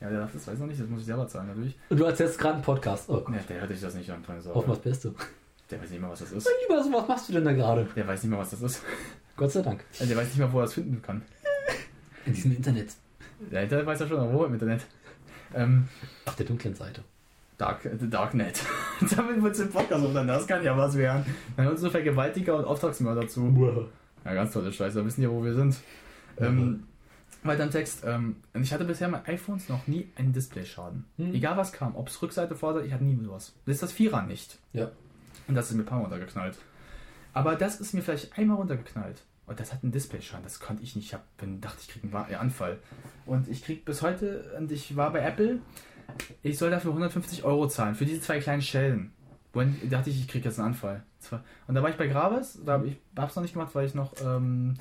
Ja, 0.00 0.10
der 0.10 0.20
darf 0.20 0.32
das, 0.32 0.46
weiß 0.46 0.58
noch 0.58 0.66
nicht. 0.66 0.80
Das 0.80 0.88
muss 0.88 1.00
ich 1.00 1.06
selber 1.06 1.26
zahlen 1.26 1.48
natürlich. 1.48 1.74
Und 1.88 1.98
du 1.98 2.04
erzählst 2.04 2.38
gerade 2.38 2.54
einen 2.54 2.62
Podcast. 2.62 3.08
Oh, 3.08 3.24
Ja, 3.32 3.38
der 3.48 3.60
hört 3.60 3.70
sich 3.70 3.80
das 3.80 3.94
nicht 3.94 4.10
an. 4.10 4.22
keine 4.24 4.40
Sorge. 4.40 4.58
hoffen 4.58 4.68
wir 4.68 4.74
das 4.74 4.82
Beste. 4.84 5.14
Der 5.70 5.80
weiß 5.82 5.90
nicht 5.90 6.00
mal, 6.00 6.10
was 6.10 6.20
das 6.20 6.32
ist. 6.32 6.44
Mein 6.44 6.54
Lieber, 6.68 6.84
so 6.84 6.92
was 6.92 7.08
machst 7.08 7.28
du 7.28 7.32
denn 7.32 7.44
da 7.44 7.52
gerade? 7.52 7.88
Der 7.96 8.06
weiß 8.06 8.22
nicht 8.22 8.30
mal, 8.30 8.38
was 8.38 8.50
das 8.50 8.62
ist. 8.62 8.82
Gott 9.36 9.50
sei 9.52 9.62
Dank. 9.62 9.84
Also 9.98 10.06
der 10.06 10.16
weiß 10.16 10.28
nicht 10.28 10.38
mal, 10.38 10.52
wo 10.52 10.58
er 10.60 10.64
es 10.64 10.74
finden 10.74 11.00
kann. 11.02 11.22
In 12.24 12.32
diesem 12.32 12.52
Internet. 12.52 12.90
Der 13.50 13.62
Internet 13.64 13.86
weiß 13.86 14.00
ja 14.00 14.06
schon, 14.06 14.18
aber 14.18 14.32
wo 14.32 14.44
im 14.44 14.52
Internet. 14.54 14.86
Ähm, 15.54 15.88
Auf 16.24 16.36
der 16.36 16.46
dunklen 16.46 16.74
Seite. 16.74 17.02
Dark, 17.58 17.82
The 17.82 18.08
Darknet. 18.10 18.60
Damit 19.16 19.42
wird 19.42 19.54
es 19.54 19.60
im 19.60 19.70
Podcast 19.70 20.04
dann 20.14 20.26
das 20.28 20.46
kann 20.46 20.62
ja 20.62 20.76
was 20.76 20.96
werden. 20.96 21.24
Dann 21.56 21.66
hört 21.66 21.78
so 21.78 21.88
Vergewaltiger 21.88 22.56
und 22.56 22.64
Auftragsmörder 22.66 23.26
zu. 23.28 23.88
Ja, 24.24 24.34
ganz 24.34 24.52
tolle 24.52 24.72
Scheiße, 24.72 24.98
da 24.98 25.04
wissen 25.06 25.22
ja, 25.22 25.30
wo 25.30 25.42
wir 25.42 25.54
sind. 25.54 25.76
Ähm, 26.38 26.84
weiter 27.46 27.64
im 27.64 27.70
Text. 27.70 28.02
Ähm, 28.04 28.36
ich 28.54 28.72
hatte 28.72 28.84
bisher 28.84 29.08
mit 29.08 29.28
iPhones 29.28 29.68
noch 29.68 29.86
nie 29.86 30.08
einen 30.16 30.32
Displayschaden. 30.32 31.04
Hm. 31.16 31.34
Egal 31.34 31.56
was 31.56 31.72
kam, 31.72 31.96
ob 31.96 32.08
es 32.08 32.20
Rückseite, 32.20 32.54
Vorderseite, 32.54 32.88
ich 32.88 32.92
hatte 32.92 33.04
nie 33.04 33.22
sowas. 33.24 33.54
Das 33.66 33.74
ist 33.74 33.82
das 33.82 33.92
Vierer 33.92 34.22
nicht. 34.22 34.58
Ja. 34.72 34.90
Und 35.48 35.54
das 35.54 35.70
ist 35.70 35.76
mir 35.76 35.82
ein 35.82 35.86
paar 35.86 35.98
Mal 35.98 36.04
runtergeknallt. 36.04 36.58
Aber 37.32 37.54
das 37.54 37.80
ist 37.80 37.92
mir 37.92 38.02
vielleicht 38.02 38.36
einmal 38.38 38.56
runtergeknallt. 38.56 39.22
Und 39.46 39.60
das 39.60 39.72
hat 39.72 39.82
einen 39.82 39.92
Displayschaden, 39.92 40.42
das 40.42 40.58
konnte 40.58 40.82
ich 40.82 40.96
nicht. 40.96 41.06
Ich 41.06 41.14
hab, 41.14 41.36
bin, 41.36 41.60
dachte, 41.60 41.78
ich 41.80 41.88
kriege 41.88 42.16
einen 42.16 42.30
äh, 42.30 42.34
Anfall. 42.34 42.78
Und 43.26 43.48
ich 43.48 43.64
krieg 43.64 43.84
bis 43.84 44.02
heute, 44.02 44.54
und 44.58 44.72
ich 44.72 44.96
war 44.96 45.12
bei 45.12 45.20
Apple, 45.20 45.60
ich 46.42 46.58
soll 46.58 46.70
dafür 46.70 46.90
150 46.90 47.44
Euro 47.44 47.68
zahlen, 47.68 47.94
für 47.94 48.06
diese 48.06 48.20
zwei 48.20 48.40
kleinen 48.40 48.62
Schellen. 48.62 49.12
Und 49.52 49.90
dachte 49.90 50.10
ich, 50.10 50.20
ich 50.20 50.28
kriege 50.28 50.44
jetzt 50.46 50.58
einen 50.58 50.68
Anfall. 50.68 51.02
Und 51.66 51.74
da 51.74 51.82
war 51.82 51.90
ich 51.90 51.96
bei 51.96 52.08
Gravis, 52.08 52.58
da 52.64 52.72
habe 52.72 52.88
ich 52.88 52.96
hab's 53.16 53.36
noch 53.36 53.42
nicht 53.42 53.54
gemacht, 53.54 53.74
weil 53.74 53.86
ich 53.86 53.94
noch 53.94 54.12
ähm, 54.22 54.74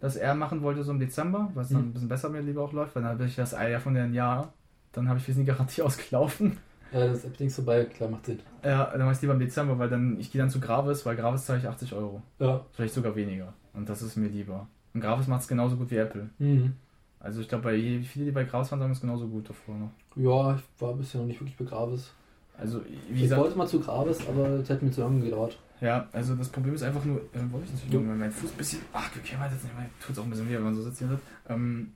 das 0.00 0.16
R 0.16 0.34
machen 0.34 0.62
wollte, 0.62 0.82
so 0.82 0.92
im 0.92 0.98
Dezember, 1.00 1.50
was 1.54 1.68
dann 1.68 1.82
Mhm. 1.82 1.88
ein 1.88 1.92
bisschen 1.92 2.08
besser 2.08 2.28
mir 2.30 2.40
lieber 2.40 2.62
auch 2.62 2.72
läuft, 2.72 2.94
weil 2.96 3.02
dann 3.02 3.12
habe 3.12 3.24
ich 3.26 3.36
das 3.36 3.52
R 3.52 3.68
ja 3.68 3.80
von 3.80 3.94
den 3.94 4.14
Jahr, 4.14 4.52
dann 4.92 5.08
habe 5.08 5.18
ich 5.18 5.24
für 5.24 5.32
die 5.32 5.44
Garantie 5.44 5.82
ausgelaufen. 5.82 6.56
Ja, 6.92 7.06
das 7.06 7.24
App 7.24 7.36
Dings 7.36 7.54
vorbei, 7.54 7.84
klar, 7.84 8.10
macht 8.10 8.26
Sinn. 8.26 8.40
Ja, 8.64 8.86
dann 8.90 9.02
war 9.06 9.12
ich 9.12 9.20
lieber 9.20 9.34
im 9.34 9.38
Dezember, 9.38 9.78
weil 9.78 9.88
dann, 9.88 10.18
ich 10.18 10.32
gehe 10.32 10.40
dann 10.40 10.50
zu 10.50 10.58
Gravis, 10.58 11.06
weil 11.06 11.14
Gravis 11.14 11.44
zahle 11.46 11.60
ich 11.60 11.68
80 11.68 11.92
Euro. 11.94 12.20
Ja. 12.40 12.60
Vielleicht 12.72 12.94
sogar 12.94 13.14
weniger. 13.14 13.52
Und 13.74 13.88
das 13.88 14.02
ist 14.02 14.16
mir 14.16 14.26
lieber. 14.28 14.66
Und 14.92 15.00
Gravis 15.00 15.28
macht 15.28 15.42
es 15.42 15.48
genauso 15.48 15.76
gut 15.76 15.90
wie 15.92 15.96
Apple. 15.98 16.28
Mhm. 16.38 16.72
Also 17.20 17.42
ich 17.42 17.48
glaube, 17.48 17.64
bei 17.64 18.00
viele, 18.02 18.24
die 18.24 18.30
bei 18.32 18.42
Gravis 18.42 18.72
waren, 18.72 18.80
sagen 18.80 18.90
es 18.92 19.00
genauso 19.00 19.28
gut 19.28 19.48
davor 19.48 19.76
noch. 19.76 19.90
Ja, 20.16 20.56
ich 20.56 20.62
war 20.82 20.94
bisher 20.94 21.20
noch 21.20 21.28
nicht 21.28 21.40
wirklich 21.40 21.56
bei 21.56 21.64
Gravis. 21.66 22.10
Also, 22.58 22.80
wie 23.08 23.14
Ich 23.14 23.22
gesagt, 23.22 23.40
wollte 23.40 23.56
mal 23.56 23.68
zu 23.68 23.78
Gravis, 23.78 24.26
aber 24.28 24.48
es 24.48 24.68
hat 24.68 24.82
mir 24.82 24.90
zu 24.90 25.02
lange 25.02 25.20
gedauert. 25.20 25.58
Ja, 25.80 26.08
also 26.12 26.34
das 26.34 26.48
Problem 26.48 26.74
ist 26.74 26.82
einfach 26.82 27.04
nur, 27.04 27.18
äh, 27.32 27.52
wollte 27.52 27.66
ich 27.66 27.72
nicht, 27.84 27.92
Jo. 27.92 28.00
weil 28.00 28.16
mein 28.16 28.32
Fuß 28.32 28.50
ein 28.52 28.56
bisschen, 28.56 28.80
ach, 28.92 29.10
okay, 29.16 29.36
warte, 29.38 29.54
jetzt 29.54 29.64
nicht, 29.64 29.74
tut 30.04 30.10
es 30.12 30.18
auch 30.18 30.24
ein 30.24 30.30
bisschen 30.30 30.48
weh, 30.48 30.54
wenn 30.54 30.62
man 30.64 30.74
so 30.74 30.82
sitzt 30.82 30.98
hier. 30.98 31.18
Ähm, 31.48 31.92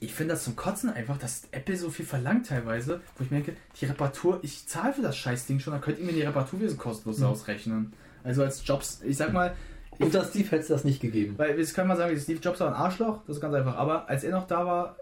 ich 0.00 0.12
finde 0.14 0.34
das 0.34 0.44
zum 0.44 0.56
Kotzen 0.56 0.90
einfach, 0.90 1.16
dass 1.18 1.42
Apple 1.52 1.76
so 1.76 1.88
viel 1.90 2.04
verlangt 2.04 2.46
teilweise, 2.48 3.00
wo 3.16 3.24
ich 3.24 3.30
mir 3.30 3.38
denke, 3.42 3.56
die 3.80 3.86
Reparatur, 3.86 4.38
ich 4.42 4.66
zahle 4.66 4.92
für 4.92 5.02
das 5.02 5.16
Scheißding 5.16 5.60
schon, 5.60 5.72
dann 5.72 5.80
könnt 5.80 5.98
ihr 5.98 6.04
mir 6.04 6.12
die 6.12 6.22
Reparaturwesen 6.22 6.76
kostenlos 6.78 7.18
Mhm. 7.18 7.24
ausrechnen. 7.26 7.92
Also 8.22 8.42
als 8.42 8.66
Jobs, 8.66 9.00
ich 9.02 9.16
sag 9.16 9.32
mal, 9.32 9.54
Und 9.98 10.12
das 10.12 10.30
Steve 10.30 10.46
hätte 10.50 10.62
es 10.62 10.66
das 10.68 10.82
nicht 10.82 11.00
gegeben. 11.00 11.34
Weil 11.38 11.56
jetzt 11.56 11.72
kann 11.72 11.86
man 11.86 11.96
sagen, 11.96 12.18
Steve 12.18 12.40
Jobs 12.40 12.58
war 12.58 12.66
ein 12.66 12.74
Arschloch, 12.74 13.20
das 13.28 13.36
ist 13.36 13.40
ganz 13.40 13.54
einfach. 13.54 13.76
Aber 13.76 14.08
als 14.08 14.24
er 14.24 14.32
noch 14.32 14.48
da 14.48 14.66
war, 14.66 14.96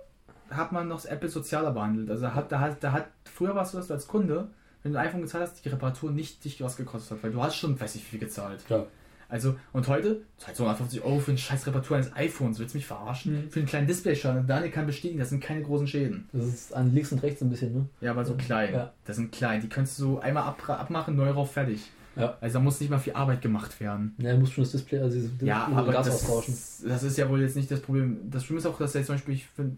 hat 0.50 0.70
man 0.70 0.86
noch 0.88 0.96
das 0.96 1.06
Apple 1.06 1.30
sozialer 1.30 1.70
behandelt. 1.72 2.10
Also 2.10 2.34
hat, 2.34 2.52
da 2.52 2.60
hat, 2.60 2.84
da 2.84 2.92
hat, 2.92 3.06
früher 3.24 3.54
warst 3.54 3.72
du 3.72 3.78
das 3.78 3.90
als 3.90 4.06
Kunde, 4.06 4.48
wenn 4.82 4.92
du 4.92 4.98
ein 4.98 5.06
iPhone 5.06 5.22
gezahlt 5.22 5.44
hast, 5.44 5.64
die 5.64 5.68
Reparatur 5.68 6.10
nicht 6.10 6.44
dich 6.44 6.60
was 6.60 6.76
gekostet 6.76 7.12
hat, 7.12 7.22
weil 7.22 7.32
du 7.32 7.42
hast 7.42 7.56
schon, 7.56 7.78
weiß 7.78 7.94
ich 7.94 8.02
wie 8.02 8.10
viel 8.10 8.20
gezahlt. 8.20 8.64
Klar. 8.66 8.86
Also, 9.28 9.56
und 9.72 9.88
heute, 9.88 10.20
zahlt 10.36 10.56
250 10.58 11.02
Euro 11.04 11.18
für 11.18 11.30
eine 11.30 11.38
scheiß 11.38 11.66
Reparatur 11.66 11.96
eines 11.96 12.14
iPhones, 12.14 12.58
willst 12.58 12.74
du 12.74 12.78
mich 12.78 12.86
verarschen? 12.86 13.46
Mhm. 13.46 13.50
Für 13.50 13.60
einen 13.60 13.68
kleinen 13.68 13.86
Displayschaden. 13.86 14.46
Daniel 14.46 14.70
kann 14.70 14.86
bestätigen, 14.86 15.18
das 15.18 15.30
sind 15.30 15.42
keine 15.42 15.62
großen 15.62 15.86
Schäden. 15.86 16.28
Das 16.34 16.44
ist 16.44 16.74
an 16.74 16.92
links 16.92 17.12
und 17.12 17.22
rechts 17.22 17.40
ein 17.40 17.48
bisschen, 17.48 17.72
ne? 17.72 17.86
Ja, 18.02 18.10
aber 18.10 18.26
so 18.26 18.34
klein. 18.34 18.74
Ja. 18.74 18.92
Das 19.06 19.16
sind 19.16 19.32
klein. 19.32 19.62
Die 19.62 19.70
kannst 19.70 19.98
du 19.98 20.02
so 20.02 20.20
einmal 20.20 20.42
ab, 20.42 20.68
abmachen, 20.68 21.16
neu 21.16 21.30
rauf, 21.30 21.52
fertig. 21.52 21.90
Ja. 22.16 22.36
Also 22.40 22.54
da 22.58 22.60
muss 22.64 22.78
nicht 22.80 22.90
mal 22.90 22.98
viel 22.98 23.14
Arbeit 23.14 23.40
gemacht 23.40 23.80
werden. 23.80 24.14
Ja, 24.18 24.36
muss 24.36 24.50
schon 24.52 24.64
das 24.64 24.72
Display, 24.72 24.98
also 25.00 25.14
dieses 25.16 25.30
Ja, 25.40 25.66
aber 25.74 25.92
Gas 25.92 26.06
das, 26.06 26.14
austauschen. 26.16 26.54
das 26.88 27.02
ist 27.02 27.16
ja 27.16 27.28
wohl 27.28 27.40
jetzt 27.40 27.56
nicht 27.56 27.70
das 27.70 27.80
Problem. 27.80 28.18
Das 28.30 28.44
Schlimme 28.44 28.58
ist 28.60 28.66
auch, 28.66 28.76
dass 28.78 28.92
jetzt 28.94 29.06
zum 29.06 29.14
Beispiel, 29.14 29.34
ich 29.34 29.46
finde, 29.46 29.76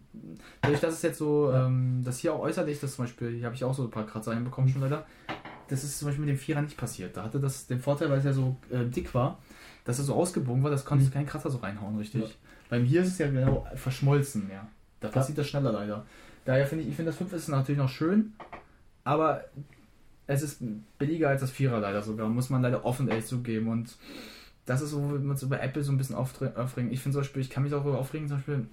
dadurch, 0.61 0.81
dass 0.81 0.95
es 0.95 1.01
jetzt 1.01 1.17
so, 1.17 1.51
Ja. 1.51 1.67
ähm, 1.67 2.01
das 2.03 2.19
hier 2.19 2.33
auch 2.33 2.39
äußerlich, 2.39 2.79
das 2.79 2.95
zum 2.95 3.05
Beispiel, 3.05 3.31
hier 3.37 3.45
habe 3.45 3.55
ich 3.55 3.63
auch 3.63 3.73
so 3.73 3.83
ein 3.83 3.89
paar 3.91 4.05
Kratzer 4.05 4.33
hinbekommen 4.33 4.69
schon 4.69 4.81
leider. 4.81 5.05
Das 5.69 5.83
ist 5.83 5.97
zum 5.97 6.07
Beispiel 6.09 6.25
mit 6.25 6.35
dem 6.35 6.37
Vierer 6.39 6.61
nicht 6.61 6.77
passiert. 6.77 7.15
Da 7.17 7.23
hatte 7.23 7.39
das 7.39 7.67
den 7.67 7.79
Vorteil, 7.79 8.09
weil 8.09 8.19
es 8.19 8.25
ja 8.25 8.33
so 8.33 8.57
äh, 8.69 8.85
dick 8.85 9.13
war, 9.15 9.39
dass 9.85 9.97
er 9.99 10.03
so 10.05 10.13
ausgebogen 10.15 10.61
war, 10.63 10.69
das 10.71 10.83
konntest 10.85 11.09
du 11.11 11.13
keinen 11.13 11.25
Kratzer 11.27 11.49
so 11.49 11.59
reinhauen, 11.59 11.97
richtig. 11.97 12.21
Ja. 12.21 12.27
Beim 12.69 12.83
hier 12.83 13.01
ist 13.01 13.09
es 13.09 13.17
ja 13.19 13.27
genau 13.29 13.65
verschmolzen 13.75 14.47
mehr. 14.47 14.67
Da 14.99 15.07
passiert 15.09 15.37
das 15.37 15.47
schneller 15.47 15.71
leider. 15.71 16.05
Daher 16.45 16.65
finde 16.67 16.83
ich, 16.83 16.89
ich 16.89 16.95
finde 16.95 17.11
das 17.11 17.17
5 17.17 17.31
ist 17.33 17.47
natürlich 17.47 17.79
noch 17.79 17.89
schön, 17.89 18.33
aber 19.03 19.43
es 20.27 20.41
ist 20.41 20.61
billiger 20.97 21.29
als 21.29 21.41
das 21.41 21.51
Vierer 21.51 21.79
leider 21.79 22.01
sogar, 22.01 22.27
muss 22.29 22.49
man 22.49 22.61
leider 22.61 22.85
offen 22.85 23.07
ehrlich 23.07 23.25
zugeben. 23.25 23.67
Und 23.67 23.95
das 24.65 24.81
ist 24.81 24.91
so, 24.91 25.03
wo 25.03 25.09
wir 25.13 25.29
uns 25.29 25.43
über 25.43 25.61
Apple 25.61 25.83
so 25.83 25.91
ein 25.91 25.97
bisschen 25.97 26.15
aufre- 26.15 26.55
aufregen. 26.55 26.91
Ich 26.91 26.99
finde 27.01 27.13
zum 27.15 27.21
Beispiel, 27.21 27.41
ich 27.41 27.49
kann 27.49 27.63
mich 27.63 27.73
auch 27.73 27.81
darüber 27.83 27.99
aufregen, 27.99 28.27
zum 28.27 28.37
Beispiel, 28.37 28.65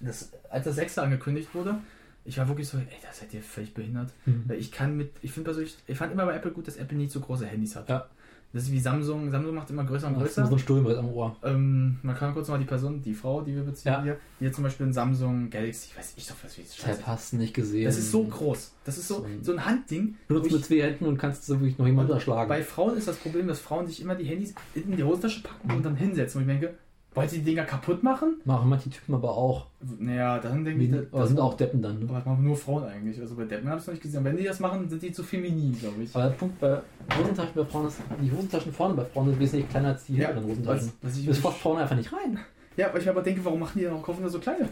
dass, 0.00 0.30
als 0.50 0.64
das 0.64 0.76
6 0.76 0.98
angekündigt 0.98 1.54
wurde, 1.54 1.76
ich 2.24 2.38
war 2.38 2.46
wirklich 2.48 2.68
so, 2.68 2.78
ey, 2.78 2.86
das 3.04 3.18
seid 3.18 3.34
ihr 3.34 3.42
völlig 3.42 3.74
behindert. 3.74 4.10
Mhm. 4.26 4.44
Ich 4.56 4.70
kann 4.70 4.96
mit, 4.96 5.10
ich 5.22 5.32
finde 5.32 5.46
persönlich, 5.46 5.76
ich 5.86 5.98
fand 5.98 6.12
immer 6.12 6.24
bei 6.24 6.34
Apple 6.36 6.52
gut, 6.52 6.68
dass 6.68 6.76
Apple 6.76 6.96
nicht 6.96 7.10
so 7.12 7.20
große 7.20 7.44
Handys 7.46 7.74
hat. 7.76 7.88
Ja. 7.88 8.06
Das 8.54 8.64
ist 8.64 8.72
wie 8.72 8.78
Samsung, 8.80 9.30
Samsung 9.30 9.54
macht 9.54 9.70
immer 9.70 9.84
größer 9.84 10.08
und 10.08 10.14
Das 10.20 10.28
ist 10.30 10.34
größer. 10.34 10.46
so 10.48 10.54
ein 10.56 10.58
Sturmbrett 10.58 10.98
am 10.98 11.08
Ohr. 11.08 11.36
Ähm, 11.42 11.98
man 12.02 12.14
kann 12.14 12.34
kurz 12.34 12.48
mal 12.48 12.58
die 12.58 12.66
Person, 12.66 13.00
die 13.00 13.14
Frau, 13.14 13.40
die 13.40 13.54
wir 13.54 13.62
beziehen 13.62 13.92
Ja. 13.92 14.02
hier, 14.02 14.16
die 14.40 14.46
hat 14.46 14.54
zum 14.54 14.64
Beispiel 14.64 14.86
ein 14.86 14.92
Samsung 14.92 15.48
Galaxy, 15.48 15.88
ich 15.90 15.96
weiß 15.98 16.12
ich 16.16 16.26
doch 16.26 16.34
was 16.44 16.58
wie 16.58 16.62
es 16.62 16.76
Tab 16.76 17.06
hast 17.06 17.32
du 17.32 17.36
nicht 17.38 17.54
gesehen. 17.54 17.86
Das 17.86 17.96
ist 17.96 18.10
so 18.10 18.24
groß. 18.24 18.72
Das 18.84 18.98
ist 18.98 19.08
so, 19.08 19.20
So 19.20 19.24
ein- 19.24 19.42
so 19.42 19.52
ein 19.52 19.64
Handding. 19.64 20.16
Benutzt 20.28 20.52
mit 20.52 20.64
zwei 20.66 20.82
Händen 20.82 21.06
und 21.06 21.16
kannst 21.16 21.46
so 21.46 21.54
wirklich 21.60 21.78
noch 21.78 21.86
jemanden 21.86 22.12
erschlagen. 22.12 22.48
Bei 22.48 22.62
Frauen 22.62 22.96
ist 22.98 23.08
das 23.08 23.16
Problem, 23.16 23.48
dass 23.48 23.58
Frauen 23.58 23.86
sich 23.86 24.00
immer 24.02 24.14
die 24.16 24.24
Handys 24.24 24.54
in 24.74 24.96
die 24.96 25.02
Hosentasche 25.02 25.42
packen 25.42 25.70
und 25.70 25.82
dann 25.84 25.96
hinsetzen. 25.96 26.42
Und 26.42 26.48
ich 26.50 26.60
denke, 26.60 26.76
Wollt 27.14 27.30
ihr 27.32 27.40
die 27.40 27.44
Dinger 27.44 27.64
kaputt 27.64 28.02
machen? 28.02 28.40
Machen 28.46 28.70
manche 28.70 28.88
Typen 28.88 29.14
aber 29.14 29.36
auch. 29.36 29.66
Naja, 29.98 30.38
dann 30.38 30.64
denke 30.64 30.82
ich, 30.84 30.90
das, 30.90 31.00
aber 31.12 31.26
sind 31.26 31.38
auch 31.40 31.54
Deppen 31.54 31.82
dann. 31.82 31.98
Ne? 32.00 32.06
aber 32.08 32.18
das 32.18 32.26
machen 32.26 32.44
nur 32.44 32.56
Frauen 32.56 32.84
eigentlich. 32.84 33.20
Also 33.20 33.34
bei 33.34 33.44
Deppen 33.44 33.68
habe 33.68 33.76
ich 33.78 33.82
es 33.82 33.86
noch 33.86 33.92
nicht 33.94 34.02
gesehen. 34.02 34.24
Wenn 34.24 34.36
die 34.36 34.44
das 34.44 34.60
machen, 34.60 34.88
sind 34.88 35.02
die 35.02 35.12
zu 35.12 35.22
feminin, 35.22 35.78
glaube 35.78 36.02
ich. 36.02 36.14
Aber 36.14 36.24
der 36.24 36.30
Punkt 36.36 36.58
bei 36.58 36.80
Hosentaschen 37.18 37.52
bei 37.54 37.64
Frauen 37.66 37.88
ist, 37.88 37.98
die 38.22 38.32
Hosentaschen 38.32 38.72
vorne 38.72 38.94
bei 38.94 39.04
Frauen 39.04 39.28
sind 39.28 39.40
wesentlich 39.40 39.68
kleiner 39.68 39.88
als 39.88 40.04
die 40.04 40.16
Ja, 40.16 40.28
hinteren 40.28 40.48
Hosentaschen. 40.50 40.92
was 41.02 41.16
ich- 41.18 41.26
das 41.26 41.40
passt 41.40 41.58
Frauen 41.58 41.78
einfach 41.78 41.96
nicht 41.96 42.10
rein. 42.12 42.38
Ja, 42.78 42.88
aber 42.88 42.98
ich 42.98 43.04
mir 43.04 43.10
aber 43.10 43.22
denke, 43.22 43.44
warum 43.44 43.60
machen 43.60 43.78
die 43.78 43.84
dann 43.84 43.94
auch, 43.94 44.02
kaufen 44.02 44.26
so 44.30 44.38
kleine? 44.38 44.70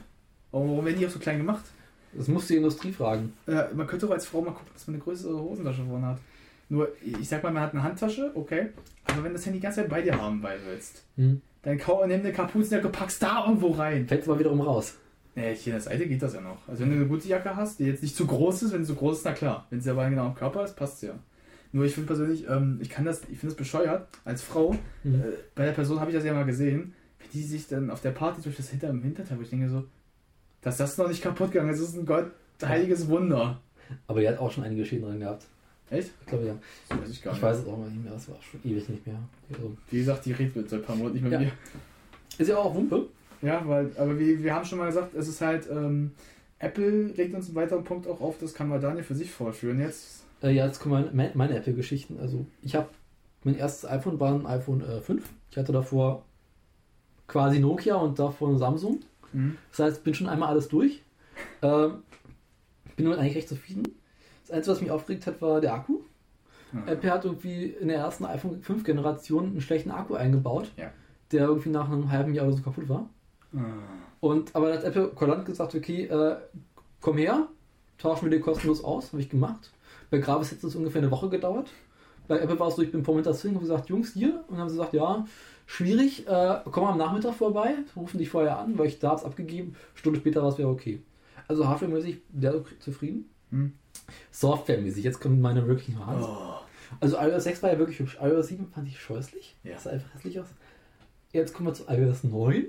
Warum 0.51 0.83
werden 0.85 0.99
die 0.99 1.07
auch 1.07 1.11
so 1.11 1.19
klein 1.19 1.37
gemacht? 1.37 1.65
Das 2.15 2.27
muss 2.27 2.47
die 2.47 2.57
Industrie 2.57 2.91
fragen. 2.93 3.35
Äh, 3.47 3.65
man 3.75 3.87
könnte 3.87 4.07
doch 4.07 4.15
als 4.15 4.25
Frau 4.27 4.41
mal 4.41 4.53
gucken, 4.53 4.69
dass 4.73 4.87
man 4.87 4.95
eine 4.95 5.03
größere 5.05 5.39
Hosentasche 5.39 5.85
vorne 5.85 6.07
hat. 6.07 6.19
Nur, 6.71 6.89
ich 7.05 7.29
sag 7.29 7.43
mal, 7.43 7.53
man 7.53 7.63
hat 7.65 7.75
eine 7.75 7.83
Handtasche, 7.83 8.31
okay. 8.35 8.71
Aber 9.05 9.19
wenn 9.25 9.33
du 9.33 9.37
das 9.37 9.45
Handy 9.47 9.59
die 9.59 9.63
ganze 9.63 9.83
Zeit 9.83 9.91
bei 9.91 10.01
dir 10.03 10.21
haben 10.21 10.43
weil 10.43 10.59
willst, 10.67 11.05
Hm. 11.17 11.41
Dann 11.63 11.79
kau, 11.79 12.05
nimm 12.07 12.21
eine 12.21 12.33
Kapuzenjacke, 12.33 12.89
packst 12.89 13.23
da 13.23 13.45
irgendwo 13.47 13.69
rein. 13.73 14.07
Fällt 14.09 14.27
aber 14.29 14.39
wiederum 14.39 14.61
raus. 14.61 14.95
Nee, 15.35 15.55
hier 15.55 15.73
in 15.75 15.79
der 15.79 15.81
Seite 15.83 16.07
geht 16.09 16.23
das 16.23 16.35
ja 16.35 16.41
noch. 16.41 16.67
Also 16.67 16.83
wenn 16.83 16.91
du 16.91 16.97
eine 16.97 17.07
gute 17.07 17.29
Jacke 17.29 17.55
hast, 17.55 17.79
die 17.79 17.85
jetzt 17.85 18.03
nicht 18.03 18.17
zu 18.17 18.27
groß 18.27 18.63
ist, 18.65 18.73
wenn 18.73 18.85
sie 18.85 18.93
zu 18.93 18.99
groß 18.99 19.19
ist, 19.19 19.25
na 19.25 19.33
klar. 19.33 19.67
Wenn 19.71 19.81
sie 19.81 19.91
aber 19.91 20.09
genau 20.11 20.27
am 20.27 20.35
Körper 20.35 20.65
ist, 20.65 20.75
passt 20.77 21.01
sie 21.01 21.07
ja. 21.09 21.15
Nur 21.73 21.85
ich 21.85 21.95
finde 21.95 22.09
persönlich, 22.09 22.49
ähm, 22.49 22.79
ich 22.83 22.89
kann 22.91 23.05
das, 23.05 23.21
ich 23.31 23.39
finde 23.39 23.49
das 23.49 23.55
bescheuert, 23.57 24.09
als 24.25 24.43
Frau, 24.43 24.75
Mhm. 25.05 25.15
äh, 25.15 25.23
bei 25.55 25.65
der 25.67 25.73
Person 25.73 26.01
habe 26.01 26.11
ich 26.11 26.17
das 26.17 26.25
ja 26.25 26.33
mal 26.35 26.45
gesehen, 26.45 26.95
wie 27.21 27.39
die 27.39 27.45
sich 27.45 27.69
dann 27.69 27.91
auf 27.91 28.01
der 28.01 28.11
Party 28.11 28.43
durch 28.43 28.57
das 28.57 28.71
Hinter 28.71 28.89
im 28.89 29.03
Hinterteil, 29.03 29.39
wo 29.39 29.43
ich 29.43 29.51
denke 29.51 29.69
so, 29.69 29.85
dass 30.63 30.79
das 30.79 30.99
noch 30.99 31.09
nicht 31.09 31.23
kaputt 31.23 31.53
gegangen 31.53 31.71
ist, 31.71 31.81
das 31.81 31.91
ist 31.91 31.97
ein 31.97 32.07
Gott, 32.07 32.33
heiliges 32.65 33.09
Wunder. 33.09 33.61
Aber 34.09 34.21
die 34.21 34.29
hat 34.29 34.39
auch 34.39 34.51
schon 34.51 34.65
einige 34.65 34.85
Schäden 34.85 35.05
dran 35.07 35.21
gehabt. 35.21 35.47
Echt? 35.91 36.11
Ich 36.21 36.27
glaube 36.27 36.47
ja. 36.47 36.55
Das 36.89 36.99
weiß 37.01 37.11
ich 37.11 37.23
gar 37.23 37.33
Ich 37.35 37.41
nicht. 37.41 37.43
weiß 37.51 37.59
es 37.59 37.67
auch 37.67 37.77
mal 37.79 37.91
nicht 37.91 38.03
mehr. 38.05 38.13
Das 38.13 38.29
war 38.29 38.37
schon 38.41 38.61
ewig 38.65 38.89
nicht 38.89 39.07
mehr. 39.07 39.19
Also, 39.53 39.77
Wie 39.91 39.99
gesagt, 39.99 40.25
die 40.27 40.33
redet 40.33 40.71
seit 40.71 40.81
ein 40.81 40.85
paar 40.87 40.97
Monaten 40.97 41.15
nicht 41.15 41.23
mehr 41.23 41.33
Ja. 41.33 41.39
mit 41.41 41.49
mir. 41.49 41.55
ist 42.39 42.49
ja 42.49 42.57
auch 42.57 42.75
Wumpe. 42.75 43.07
Ja, 43.43 43.63
weil, 43.67 43.91
aber 43.99 44.19
wir, 44.19 44.43
wir 44.43 44.55
haben 44.55 44.65
schon 44.65 44.79
mal 44.79 44.87
gesagt, 44.87 45.15
es 45.15 45.27
ist 45.29 45.41
halt, 45.41 45.69
ähm, 45.71 46.13
Apple 46.59 47.07
legt 47.17 47.35
uns 47.35 47.47
einen 47.47 47.55
weiteren 47.57 47.85
Punkt 47.85 48.07
auch 48.07 48.21
auf, 48.21 48.37
das 48.39 48.53
kann 48.55 48.69
mal 48.69 48.79
Daniel 48.81 49.03
für 49.03 49.15
sich 49.15 49.31
vorführen 49.31 49.81
jetzt. 49.81 50.25
Äh, 50.43 50.53
ja, 50.53 50.67
jetzt 50.67 50.79
kommen 50.81 51.09
meine, 51.15 51.33
meine 51.35 51.57
Apple-Geschichten. 51.57 52.19
Also 52.21 52.45
ich 52.63 52.75
habe 52.75 52.89
mein 53.45 53.57
erstes 53.57 53.89
iPhone 53.91 54.21
war 54.21 54.35
ein 54.35 54.47
iPhone 54.47 54.83
äh, 54.83 55.01
5. 55.01 55.25
Ich 55.51 55.57
hatte 55.57 55.73
davor 55.73 56.23
quasi 57.27 57.59
Nokia 57.59 57.95
und 57.97 58.19
davor 58.19 58.57
Samsung. 58.59 59.01
Mhm. 59.33 59.57
Das 59.71 59.79
heißt, 59.81 59.99
ich 59.99 60.03
bin 60.05 60.15
schon 60.15 60.29
einmal 60.29 60.51
alles 60.51 60.69
durch. 60.69 61.03
Ähm, 61.63 62.03
bin 62.97 63.07
damit 63.07 63.19
eigentlich 63.19 63.37
recht 63.37 63.49
zufrieden. 63.49 63.85
Das 64.51 64.57
Einzige, 64.57 64.75
was 64.75 64.81
mich 64.83 64.91
aufgeregt 64.91 65.27
hat, 65.27 65.41
war 65.41 65.61
der 65.61 65.75
Akku. 65.75 66.01
Ja. 66.73 66.93
Apple 66.93 67.11
hat 67.11 67.25
irgendwie 67.25 67.67
in 67.67 67.89
der 67.89 67.99
ersten 67.99 68.25
iPhone 68.25 68.63
5 68.63 68.85
Generation 68.85 69.47
einen 69.47 69.61
schlechten 69.61 69.91
Akku 69.91 70.15
eingebaut, 70.15 70.71
Ja. 70.77 70.91
der 71.33 71.47
irgendwie 71.47 71.71
nach 71.71 71.89
einem 71.91 72.11
halben 72.11 72.35
Jahr 72.35 72.47
oder 72.47 72.57
so 72.57 72.63
kaputt 72.63 72.89
war. 72.89 73.09
Ah. 73.55 73.59
Und 74.21 74.55
aber 74.55 74.73
hat 74.73 74.85
Apple 74.85 75.09
kulant 75.09 75.47
gesagt, 75.47 75.75
okay, 75.75 76.05
äh, 76.05 76.37
komm 77.01 77.17
her, 77.17 77.49
tauschen 77.99 78.31
wir 78.31 78.39
dir 78.39 78.41
kostenlos 78.43 78.85
aus, 78.85 79.13
habe 79.13 79.23
ich 79.23 79.29
gemacht. 79.31 79.71
Bei 80.11 80.19
Gravis 80.19 80.51
hätte 80.51 80.67
es 80.67 80.75
ungefähr 80.77 81.01
eine 81.03 81.11
Woche 81.11 81.29
gedauert. 81.29 81.71
Bei 82.29 82.39
Apple 82.39 82.59
war 82.59 82.69
es 82.69 82.77
so, 82.77 82.83
ich 82.83 82.93
bin 82.93 83.05
vormittags 83.05 83.43
hin 83.43 83.51
und 83.53 83.57
habe 83.57 83.67
gesagt, 83.67 83.89
Jungs, 83.89 84.13
hier. 84.13 84.45
Und 84.49 84.51
dann 84.51 84.59
haben 84.59 84.69
sie 84.69 84.77
gesagt, 84.77 84.93
ja, 84.93 85.25
schwierig, 85.67 86.27
äh, 86.29 86.61
komm 86.71 86.85
am 86.85 86.99
Nachmittag 86.99 87.35
vorbei, 87.35 87.75
rufen 87.97 88.19
dich 88.19 88.29
vorher 88.29 88.59
an, 88.59 88.79
weil 88.79 88.87
ich 88.89 88.99
da 88.99 89.11
hab's 89.11 89.25
abgegeben. 89.25 89.75
Stunde 89.95 90.19
später 90.21 90.43
war 90.43 90.51
es 90.51 90.59
wieder 90.59 90.69
okay. 90.69 91.03
Also 91.49 91.67
hardware-mäßig 91.67 92.19
sehr 92.39 92.63
zufrieden. 92.81 93.30
Hm. 93.51 93.73
Software-mäßig, 94.31 95.05
jetzt 95.05 95.21
kommt 95.21 95.41
meine 95.41 95.67
wirklichen 95.67 96.05
Hard. 96.05 96.23
Oh. 96.23 96.65
Also 97.01 97.17
iOS 97.19 97.45
6 97.45 97.63
war 97.63 97.73
ja 97.73 97.79
wirklich 97.79 97.99
hübsch. 98.01 98.19
iOS 98.21 98.49
7 98.49 98.67
fand 98.73 98.89
ich 98.89 98.99
scheußlich. 99.01 99.57
Ja. 99.63 99.75
Das 99.75 99.85
sah 99.85 99.91
einfach 99.91 100.13
hässlich 100.15 100.41
aus. 100.41 100.49
Jetzt 101.33 101.55
kommen 101.55 101.69
wir 101.69 101.75
zu 101.75 101.85
iOS 101.89 102.25
9. 102.25 102.65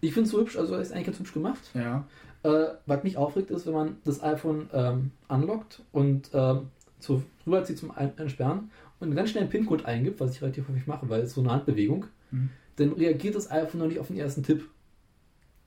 Ich 0.00 0.12
finde 0.12 0.26
es 0.26 0.30
so 0.32 0.40
hübsch, 0.40 0.56
also 0.56 0.76
ist 0.76 0.92
eigentlich 0.92 1.06
ganz 1.06 1.18
hübsch 1.20 1.32
gemacht. 1.32 1.60
Ja. 1.74 2.06
Äh, 2.42 2.74
was 2.86 3.04
mich 3.04 3.16
aufregt, 3.16 3.50
ist, 3.50 3.66
wenn 3.66 3.72
man 3.72 3.96
das 4.04 4.22
iPhone 4.22 4.68
ähm, 4.72 5.10
unlockt 5.28 5.82
und 5.92 6.30
ähm, 6.34 6.68
zu, 6.98 7.22
rüberzieht 7.46 7.78
zum 7.78 7.92
Entsperren 7.96 8.70
und 9.00 9.14
ganz 9.14 9.30
schnell 9.30 9.42
einen 9.42 9.50
PIN-Code 9.50 9.84
eingibt, 9.86 10.20
was 10.20 10.32
ich 10.34 10.42
relativ 10.42 10.68
häufig 10.68 10.86
mache, 10.86 11.08
weil 11.08 11.22
es 11.22 11.34
so 11.34 11.40
eine 11.40 11.50
Handbewegung, 11.52 12.06
Mhm. 12.30 12.50
dann 12.76 12.92
reagiert 12.94 13.36
das 13.36 13.50
iPhone 13.50 13.80
noch 13.80 13.86
nicht 13.86 14.00
auf 14.00 14.08
den 14.08 14.16
ersten 14.18 14.42
Tipp. 14.42 14.68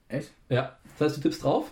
Echt? 0.09 0.31
Ja. 0.49 0.77
Das 0.97 1.07
heißt, 1.07 1.17
du 1.17 1.21
tippst 1.21 1.43
drauf. 1.43 1.71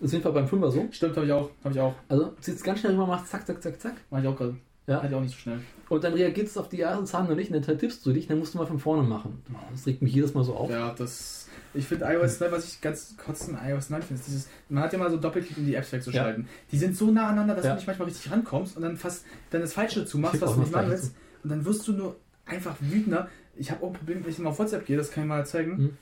Das 0.00 0.06
ist 0.06 0.10
auf 0.10 0.12
jeden 0.12 0.22
Fall 0.22 0.32
beim 0.32 0.48
Fünfer 0.48 0.70
so. 0.70 0.88
Stimmt, 0.90 1.16
habe 1.16 1.26
ich 1.26 1.32
auch. 1.32 1.50
Habe 1.62 1.74
ich 1.74 1.80
auch. 1.80 1.94
Also 2.08 2.32
ziehst 2.40 2.62
ganz 2.64 2.80
schnell 2.80 2.92
rüber, 2.92 3.06
machst 3.06 3.28
zack, 3.30 3.46
zack, 3.46 3.62
zack, 3.62 3.80
zack. 3.80 3.94
Mach 4.10 4.20
ich 4.20 4.26
auch 4.28 4.36
gerade. 4.36 4.56
Ja. 4.86 4.96
Hatte 4.96 5.06
ich 5.08 5.14
auch 5.14 5.20
nicht 5.20 5.30
so 5.32 5.38
schnell. 5.38 5.60
Und 5.88 6.04
dann 6.04 6.12
reagiert 6.12 6.46
es 6.46 6.58
auf 6.58 6.68
die 6.68 6.80
ersten 6.80 7.06
Zahlen 7.06 7.28
noch 7.28 7.36
nicht, 7.36 7.50
und 7.50 7.66
dann 7.66 7.78
tippst 7.78 8.04
du 8.04 8.12
dich, 8.12 8.26
dann 8.26 8.38
musst 8.38 8.52
du 8.52 8.58
mal 8.58 8.66
von 8.66 8.78
vorne 8.78 9.02
machen. 9.02 9.42
Das 9.72 9.86
regt 9.86 10.02
mich 10.02 10.12
jedes 10.14 10.34
Mal 10.34 10.44
so 10.44 10.54
auf. 10.54 10.68
Ja, 10.70 10.94
das. 10.96 11.48
Ich 11.72 11.86
finde 11.86 12.04
iOS 12.06 12.38
9, 12.40 12.52
was 12.52 12.64
ich 12.66 12.80
ganz 12.82 13.16
kurz 13.16 13.48
in 13.48 13.56
iOS 13.56 13.88
9 13.90 14.02
finde, 14.02 14.20
ist 14.20 14.26
dieses, 14.28 14.48
man 14.68 14.84
hat 14.84 14.92
ja 14.92 14.98
mal 14.98 15.10
so 15.10 15.16
Doppelklick, 15.16 15.56
um 15.56 15.64
die 15.66 15.74
Apps 15.74 15.90
wegzuschalten. 15.92 16.48
Die 16.70 16.78
sind 16.78 16.96
so 16.96 17.10
nah 17.10 17.28
aneinander, 17.28 17.54
dass 17.54 17.64
Ja. 17.64 17.70
du 17.70 17.76
nicht 17.76 17.86
manchmal 17.86 18.08
richtig 18.08 18.30
rankommst 18.30 18.76
und 18.76 18.82
dann 18.82 18.96
fast 18.96 19.24
dann 19.50 19.62
das 19.62 19.72
Falsche 19.72 20.00
dazu 20.00 20.18
machst, 20.18 20.36
Ich 20.36 20.40
hab 20.42 20.48
was 20.48 20.54
du 20.56 20.60
nicht 20.60 20.72
machen 20.72 20.90
willst. 20.90 21.14
Und 21.42 21.50
dann 21.50 21.64
wirst 21.64 21.88
du 21.88 21.92
nur 21.92 22.16
einfach 22.46 22.76
wütender. 22.80 23.28
Ich 23.56 23.70
habe 23.70 23.82
auch 23.84 23.88
ein 23.88 23.94
Problem, 23.94 24.22
wenn 24.22 24.30
ich 24.30 24.38
mal 24.38 24.50
auf 24.50 24.58
WhatsApp 24.58 24.84
gehe, 24.86 24.96
das 24.96 25.10
kann 25.10 25.24
ich 25.24 25.28
mal 25.28 25.46
zeigen. 25.46 25.76
Hm. 25.78 25.96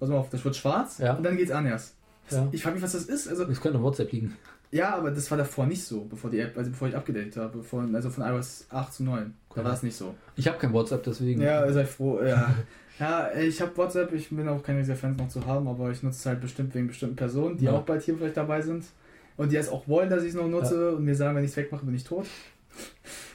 Pass 0.00 0.08
mal 0.10 0.16
auf, 0.18 0.28
das 0.30 0.44
wird 0.44 0.56
schwarz 0.56 0.98
Ja. 0.98 1.14
und 1.14 1.22
dann 1.22 1.36
geht's 1.36 1.50
an 1.52 1.64
erst. 1.66 1.94
Ja. 2.30 2.48
Ich 2.52 2.62
frage 2.62 2.74
mich, 2.74 2.82
was 2.82 2.92
das 2.92 3.04
ist. 3.04 3.28
Also, 3.28 3.44
Das 3.44 3.60
könnte 3.60 3.80
WhatsApp 3.82 4.10
liegen. 4.12 4.36
ja, 4.70 4.94
aber 4.96 5.10
das 5.10 5.30
war 5.30 5.38
davor 5.38 5.66
nicht 5.66 5.82
so, 5.84 6.04
bevor 6.04 6.30
die 6.30 6.40
App, 6.40 6.56
also 6.56 6.70
bevor 6.70 6.88
ich 6.88 6.96
abgedatet 6.96 7.36
habe, 7.36 7.62
von, 7.62 7.94
also 7.94 8.10
von 8.10 8.24
iOS 8.24 8.66
8 8.70 8.92
zu 8.92 9.04
9. 9.04 9.32
Da 9.50 9.56
Ja. 9.60 9.64
war 9.64 9.70
das 9.72 9.82
nicht 9.82 9.96
so. 9.96 10.14
Ich 10.36 10.46
habe 10.48 10.58
kein 10.58 10.72
WhatsApp, 10.72 11.02
deswegen. 11.04 11.40
Ja, 11.40 11.70
sei 11.72 11.84
froh. 11.84 12.20
Ja, 12.22 12.54
ja 12.98 13.32
ich 13.34 13.60
habe 13.60 13.76
WhatsApp, 13.76 14.12
ich 14.12 14.28
bin 14.30 14.48
auch 14.48 14.62
kein 14.62 14.76
riesiger 14.76 14.96
Fan 14.96 15.16
noch 15.16 15.28
zu 15.28 15.44
haben, 15.46 15.68
aber 15.68 15.90
ich 15.90 16.02
nutze 16.02 16.18
es 16.18 16.26
halt 16.26 16.40
bestimmt 16.40 16.74
wegen 16.74 16.88
bestimmten 16.88 17.16
Personen, 17.16 17.56
die 17.58 17.66
Ja. 17.66 17.72
auch 17.72 17.82
bald 17.82 18.02
hier 18.02 18.16
vielleicht 18.16 18.36
dabei 18.36 18.60
sind. 18.62 18.84
Und 19.36 19.52
die 19.52 19.56
es 19.56 19.68
auch 19.68 19.86
wollen, 19.86 20.08
dass 20.08 20.22
ich 20.22 20.30
es 20.30 20.34
noch 20.34 20.48
nutze 20.48 20.96
und 20.96 21.04
mir 21.04 21.14
sagen, 21.14 21.36
wenn 21.36 21.44
ich 21.44 21.50
es 21.50 21.56
wegmache, 21.58 21.84
bin 21.84 21.94
ich 21.94 22.04
tot. 22.04 22.26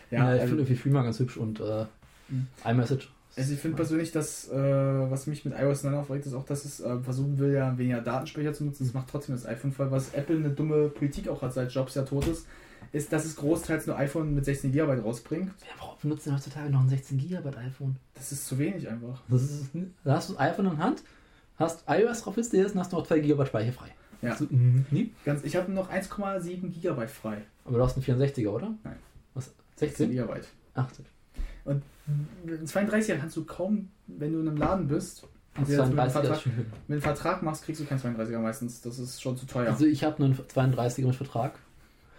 Ja, 0.10 0.18
Ja, 0.20 0.26
ich 0.36 0.42
also, 0.42 0.48
finde 0.56 0.64
irgendwie 0.64 0.76
Freema 0.82 1.04
ganz 1.04 1.20
hübsch 1.20 1.38
und 1.38 1.60
äh, 1.60 1.86
Mhm. 2.30 2.48
iMessage. 2.66 3.10
Also 3.38 3.54
ich 3.54 3.60
finde 3.60 3.78
persönlich, 3.78 4.12
dass, 4.12 4.50
äh, 4.50 4.56
was 4.56 5.28
mich 5.28 5.46
mit 5.46 5.54
iOS 5.58 5.84
9 5.84 5.94
aufregt, 5.96 6.26
ist 6.26 6.34
auch, 6.34 6.46
dass 6.46 6.66
es 6.66 6.80
äh, 6.82 7.00
versuchen 7.00 7.38
will, 7.40 7.54
ja 7.54 7.78
weniger 7.78 8.02
Datenspeicher 8.02 8.54
zu 8.54 8.66
nutzen. 8.66 8.84
Das 8.86 8.94
macht 8.94 9.10
trotzdem 9.10 9.36
das 9.36 9.46
iPhone 9.46 9.72
voll. 9.72 9.90
Was 9.92 10.14
Apple 10.14 10.36
eine 10.38 10.50
dumme 10.50 10.90
Politik 10.90 11.28
auch 11.30 11.42
hat, 11.42 11.54
seit 11.54 11.72
Jobs 11.72 11.96
ja 11.96 12.04
tot 12.04 12.28
ist, 12.28 12.46
ist, 12.92 13.14
dass 13.14 13.26
es 13.26 13.36
großteils 13.38 13.88
nur 13.88 13.98
iPhone 13.98 14.34
mit 14.36 14.44
16 14.46 14.72
GB 14.72 14.94
rausbringt. 15.02 15.52
Braucht- 15.78 16.02
benutzt 16.02 16.26
denn 16.26 16.34
heutzutage 16.36 16.70
noch 16.70 16.82
ein 16.82 16.90
16 16.90 17.18
GB 17.20 17.50
iPhone? 17.58 17.96
Das 18.16 18.32
ist 18.32 18.46
zu 18.48 18.58
wenig 18.58 18.90
einfach. 18.90 19.22
Das 19.30 19.44
ist, 19.44 19.70
da 20.04 20.16
hast 20.16 20.30
du 20.30 20.34
das 20.34 20.42
iPhone 20.42 20.66
in 20.66 20.76
der 20.76 20.84
Hand, 20.86 21.04
hast 21.58 21.84
iOS 21.88 22.24
drauf 22.24 22.38
installierst 22.38 22.76
und 22.76 22.82
hast 22.82 22.92
noch 22.92 23.06
2 23.08 23.20
GB 23.20 23.46
Speicher 23.46 23.72
frei. 23.72 23.90
Ja. 24.22 24.36
So, 24.36 24.46
mm, 24.46 24.86
nie? 24.92 25.14
Ganz, 25.26 25.44
ich 25.44 25.56
habe 25.56 25.72
noch 25.72 25.90
1,7 25.90 26.70
GB 26.82 27.08
frei. 27.08 27.44
Aber 27.66 27.78
du 27.78 27.84
hast 27.84 27.96
einen 27.96 28.04
64er, 28.20 28.50
oder? 28.50 28.74
Nein. 28.84 28.96
Was? 29.34 29.46
16 29.78 30.10
16? 30.12 30.12
GB. 30.12 30.42
18. 30.76 31.06
Und 31.66 31.84
ein 32.46 32.66
32er 32.66 33.18
kannst 33.18 33.36
du 33.38 33.44
kaum, 33.46 33.90
wenn 34.08 34.34
du 34.34 34.40
in 34.40 34.48
einem 34.48 34.58
Laden 34.58 34.88
bist, 34.88 35.28
Und 35.58 35.68
jetzt 35.68 35.78
mit 35.80 35.92
dem 35.94 36.00
32er 36.00 36.06
ist 36.06 36.14
Vertrag- 36.16 36.44
du 36.88 36.94
einen 36.94 37.02
Vertrag 37.02 37.44
machst, 37.44 37.64
kriegst 37.64 37.82
du 37.82 37.86
keinen 37.86 38.00
32er 38.00 38.40
meistens. 38.40 38.82
Das 38.82 39.00
ist 39.00 39.22
schon 39.22 39.38
zu 39.38 39.46
teuer. 39.46 39.70
Also 39.72 39.86
ich 39.86 40.04
habe 40.04 40.24
einen 40.24 40.36
32er 40.36 41.06
mit 41.08 41.16
Vertrag. 41.16 41.60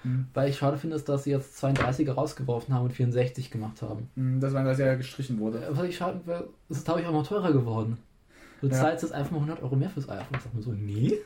Hm. 0.03 0.27
Weil 0.35 0.51
ich 0.51 0.59
schade 0.59 0.79
finde, 0.79 0.97
ist, 0.97 1.09
dass 1.09 1.25
sie 1.25 1.31
jetzt 1.31 1.63
32er 1.65 2.13
rausgeworfen 2.13 2.75
haben 2.75 2.85
und 2.87 2.93
64 2.93 3.51
gemacht 3.53 3.83
haben. 3.83 4.09
Hm, 4.17 4.41
Dass 4.41 4.53
mein 4.53 4.67
32er 4.67 4.97
gestrichen 4.97 5.39
wurde. 5.39 5.59
Äh, 5.65 5.77
Was 5.77 5.85
ich 5.85 5.97
schade 5.97 6.19
finde, 6.25 6.49
ist 6.69 6.79
es 6.79 6.85
dadurch 6.85 7.07
auch 7.07 7.13
noch 7.13 7.27
teurer 7.27 7.53
geworden. 7.53 7.99
Du 8.61 8.67
Ja. 8.67 8.73
zahlst 8.75 9.03
jetzt 9.05 9.13
einfach 9.13 9.31
mal 9.31 9.39
100 9.39 9.63
Euro 9.63 9.77
mehr 9.77 9.91
fürs 9.91 10.09
iPhone. 10.09 10.27
Ich 10.37 10.41
sag 10.43 10.55
mir 10.55 10.63
so, 10.63 10.73
nee. 10.73 11.19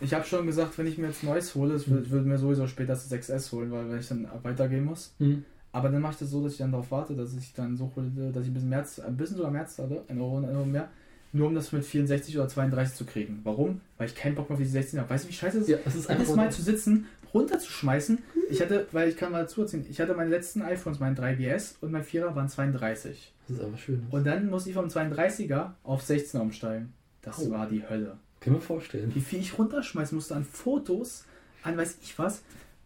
Ich 0.00 0.12
habe 0.12 0.24
schon 0.24 0.44
gesagt, 0.44 0.76
wenn 0.76 0.86
ich 0.86 0.98
mir 0.98 1.06
jetzt 1.06 1.22
Neues 1.22 1.54
hole, 1.54 1.76
ich 1.76 1.88
würde 1.88 2.10
würd 2.10 2.26
mir 2.26 2.36
sowieso 2.36 2.66
später 2.66 2.88
das 2.92 3.10
6S 3.10 3.50
holen, 3.52 3.70
weil 3.70 3.88
wenn 3.88 3.98
ich 4.00 4.08
dann 4.08 4.26
weitergehen 4.42 4.84
muss. 4.84 5.14
Hm. 5.18 5.44
Aber 5.72 5.88
dann 5.90 6.00
mache 6.00 6.12
ich 6.12 6.18
das 6.18 6.30
so, 6.30 6.42
dass 6.42 6.52
ich 6.52 6.58
dann 6.58 6.72
darauf 6.72 6.90
warte, 6.90 7.14
dass 7.14 7.34
ich 7.34 7.52
dann 7.52 7.76
so 7.76 7.92
hole, 7.94 8.10
dass 8.32 8.44
ich 8.44 8.50
ein 8.50 8.54
bisschen 8.54 8.68
mehr, 8.70 8.86
ein 9.06 9.16
bisschen 9.16 9.36
sogar 9.36 9.50
mehr 9.50 9.66
zahle, 9.66 10.02
ein 10.08 10.20
Euro, 10.20 10.38
ein 10.38 10.44
Euro 10.44 10.64
mehr, 10.64 10.88
nur 11.32 11.48
um 11.48 11.54
das 11.54 11.72
mit 11.72 11.84
64 11.84 12.36
oder 12.38 12.48
32 12.48 12.96
zu 12.96 13.04
kriegen. 13.04 13.40
Warum? 13.44 13.80
Weil 13.98 14.08
ich 14.08 14.14
keinen 14.14 14.34
Bock 14.34 14.48
mehr 14.48 14.54
auf 14.54 14.60
diese 14.62 14.72
16 14.72 14.98
habe. 14.98 15.10
Weißt 15.10 15.24
du, 15.24 15.28
wie 15.28 15.34
scheiße 15.34 15.58
das 15.58 15.68
ist? 15.68 15.72
Ja, 15.72 15.78
es 15.84 15.94
ist 15.94 16.08
Jedes 16.08 16.20
einfach 16.20 16.36
Mal 16.36 16.50
zu 16.50 16.62
sitzen, 16.62 17.06
runterzuschmeißen. 17.34 18.18
Ich 18.50 18.62
hatte, 18.62 18.86
weil 18.92 19.10
ich 19.10 19.16
kann 19.16 19.32
mal 19.32 19.42
dazu 19.42 19.62
erzählen, 19.62 19.84
ich 19.88 20.00
hatte 20.00 20.14
meine 20.14 20.30
letzten 20.30 20.62
iPhones, 20.62 21.00
mein 21.00 21.14
3GS 21.14 21.74
und 21.82 21.92
mein 21.92 22.04
4er 22.04 22.34
waren 22.34 22.48
32. 22.48 23.34
Das 23.46 23.58
ist 23.58 23.64
einfach 23.64 23.78
schön. 23.78 24.06
Und 24.10 24.26
dann 24.26 24.48
musste 24.48 24.70
ich 24.70 24.74
vom 24.74 24.86
32er 24.86 25.72
auf 25.84 26.02
16er 26.02 26.40
umsteigen. 26.40 26.94
Das 27.20 27.46
Au. 27.46 27.50
war 27.50 27.68
die 27.68 27.86
Hölle. 27.86 28.16
Kann 28.40 28.54
mir 28.54 28.60
vorstellen. 28.60 29.14
Wie 29.14 29.20
viel 29.20 29.40
ich 29.40 29.58
runterschmeißen 29.58 30.16
musste 30.16 30.34
an 30.34 30.44
Fotos, 30.44 31.24
an 31.62 31.76
weiß 31.76 31.98
ich 32.02 32.18
was. 32.18 32.42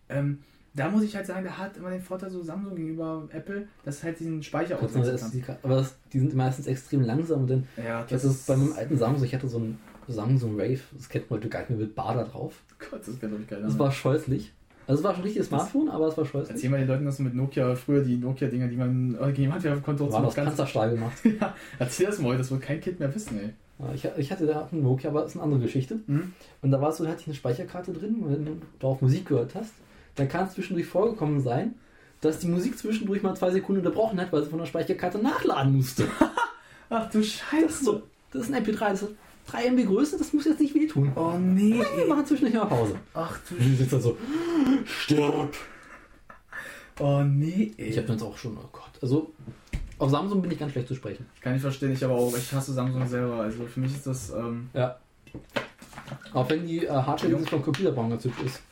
Ähm, 0.08 0.38
da 0.74 0.88
muss 0.90 1.02
ich 1.02 1.14
halt 1.14 1.26
sagen, 1.26 1.44
da 1.44 1.58
hat 1.58 1.76
immer 1.76 1.90
den 1.90 2.00
Vorteil 2.00 2.30
so 2.30 2.42
Samsung 2.42 2.74
gegenüber 2.74 3.28
Apple, 3.30 3.66
dass 3.84 4.02
halt 4.02 4.18
diesen 4.20 4.42
Speicher 4.42 4.76
auswechseln 4.76 5.04
das 5.04 5.20
kann. 5.20 5.30
die, 5.32 5.44
aber 5.62 5.76
das, 5.76 5.94
die 6.12 6.18
sind 6.20 6.34
meistens 6.34 6.66
extrem 6.66 7.02
langsam. 7.02 7.42
Und 7.42 7.50
dann, 7.50 7.68
Ja, 7.76 8.04
das 8.08 8.24
ist 8.24 8.46
bei 8.46 8.56
meinem 8.56 8.72
alten 8.72 8.96
Samsung, 8.96 9.24
ich 9.24 9.34
hatte 9.34 9.48
so 9.48 9.58
ein 9.58 9.78
Samsung 10.08 10.58
Rave, 10.58 10.80
das 10.96 11.08
kennt 11.08 11.30
man 11.30 11.38
heute 11.40 11.48
gar 11.48 11.60
nicht 11.60 11.70
mehr 11.70 11.78
mit 11.80 11.94
Bar 11.94 12.14
da 12.14 12.24
drauf. 12.24 12.62
Gott, 12.90 13.00
das 13.06 13.20
kann 13.20 13.30
doch 13.30 13.38
nicht 13.38 13.50
geil 13.50 13.62
Das 13.62 13.78
war 13.78 13.92
scheußlich. 13.92 14.52
Also 14.86 14.98
es 15.00 15.04
war 15.04 15.12
schon 15.12 15.20
ein 15.20 15.24
richtiges 15.24 15.46
Smartphone, 15.46 15.88
aber 15.88 16.08
es 16.08 16.16
war 16.16 16.24
scheußlich. 16.24 16.50
Erzähl 16.56 16.68
mal 16.70 16.78
den 16.78 16.88
Leuten 16.88 17.04
das 17.04 17.18
mit 17.20 17.34
Nokia, 17.34 17.74
früher 17.76 18.02
die 18.02 18.16
Nokia-Dinger, 18.16 18.66
die 18.66 18.76
man 18.76 19.16
gegen 19.32 19.52
Hand 19.52 19.62
werfen 19.62 19.82
konnte. 19.82 20.02
Aus 20.02 20.34
ganz- 20.34 20.48
Panzerstahl 20.48 20.90
gemacht. 20.90 21.16
ja, 21.40 21.54
erzähl 21.78 22.06
das 22.06 22.18
mal, 22.18 22.36
das 22.36 22.50
wird 22.50 22.62
kein 22.62 22.80
Kind 22.80 22.98
mehr 22.98 23.14
wissen, 23.14 23.38
ey. 23.38 23.50
Ja, 23.78 23.94
Ich, 23.94 24.08
ich 24.18 24.32
hatte 24.32 24.44
da 24.46 24.68
einen 24.72 24.82
Nokia, 24.82 25.10
aber 25.10 25.20
das 25.20 25.30
ist 25.30 25.36
eine 25.36 25.44
andere 25.44 25.60
Geschichte. 25.60 26.00
Mhm. 26.08 26.32
Und 26.62 26.70
da 26.72 26.80
war 26.80 26.88
es 26.90 26.96
so, 26.96 27.04
da 27.04 27.10
hatte 27.10 27.20
ich 27.20 27.26
eine 27.28 27.36
Speicherkarte 27.36 27.92
drin, 27.92 28.16
wenn 28.26 28.44
du 28.44 28.56
darauf 28.80 29.00
Musik 29.00 29.26
gehört 29.26 29.54
hast, 29.54 29.72
dann 30.14 30.28
kann 30.28 30.46
es 30.46 30.54
zwischendurch 30.54 30.86
vorgekommen 30.86 31.40
sein, 31.40 31.74
dass 32.20 32.38
die 32.38 32.46
Musik 32.48 32.78
zwischendurch 32.78 33.22
mal 33.22 33.34
zwei 33.36 33.50
Sekunden 33.50 33.80
unterbrochen 33.80 34.20
hat, 34.20 34.32
weil 34.32 34.42
sie 34.44 34.50
von 34.50 34.58
der 34.58 34.66
Speicherkarte 34.66 35.18
nachladen 35.18 35.76
musste. 35.76 36.06
Ach 36.90 37.10
du 37.10 37.18
Das 37.18 37.26
ist 37.26 37.32
Scheiße. 37.34 37.84
so. 37.84 38.02
Das 38.32 38.42
ist 38.48 38.54
ein 38.54 38.64
MP3, 38.64 38.78
das 38.90 39.02
hat 39.02 39.10
3 39.48 39.66
MB 39.70 39.86
Größe, 39.86 40.16
das 40.18 40.32
muss 40.32 40.44
jetzt 40.44 40.60
nicht 40.60 40.74
wehtun. 40.74 41.12
Oh 41.16 41.32
nee, 41.38 41.74
Wir 41.74 42.02
ey. 42.04 42.08
machen 42.08 42.24
zwischendurch 42.24 42.54
mal 42.54 42.66
Pause. 42.66 42.94
Ach 43.12 43.38
du 43.48 43.56
die 43.56 43.74
sitzt 43.74 43.92
dann 43.92 44.00
so, 44.00 44.16
stirb. 44.84 45.52
Oh 47.00 47.22
nee, 47.22 47.72
ey. 47.76 47.86
Ich 47.88 47.98
habe 47.98 48.12
jetzt 48.12 48.22
auch 48.22 48.36
schon, 48.36 48.56
oh 48.56 48.68
Gott. 48.70 48.90
Also, 49.00 49.32
auf 49.98 50.10
Samsung 50.10 50.42
bin 50.42 50.50
ich 50.50 50.58
ganz 50.58 50.72
schlecht 50.72 50.88
zu 50.88 50.94
sprechen. 50.94 51.26
Kann 51.40 51.54
ich 51.56 51.62
verstehen, 51.62 51.92
ich 51.92 52.04
aber 52.04 52.14
auch. 52.14 52.36
Ich 52.36 52.52
hasse 52.52 52.72
Samsung 52.72 53.06
selber. 53.06 53.40
Also 53.40 53.64
für 53.66 53.80
mich 53.80 53.92
ist 53.92 54.06
das. 54.06 54.30
Ähm, 54.30 54.68
Ja. 54.74 54.96
Auch 56.34 56.48
wenn 56.50 56.66
die 56.66 56.84
äh, 56.84 56.90
Hardware, 56.90 57.38
sich 57.38 57.48
vom 57.50 57.62
ganz 58.10 58.24
hübsch 58.24 58.42
ist. 58.44 58.62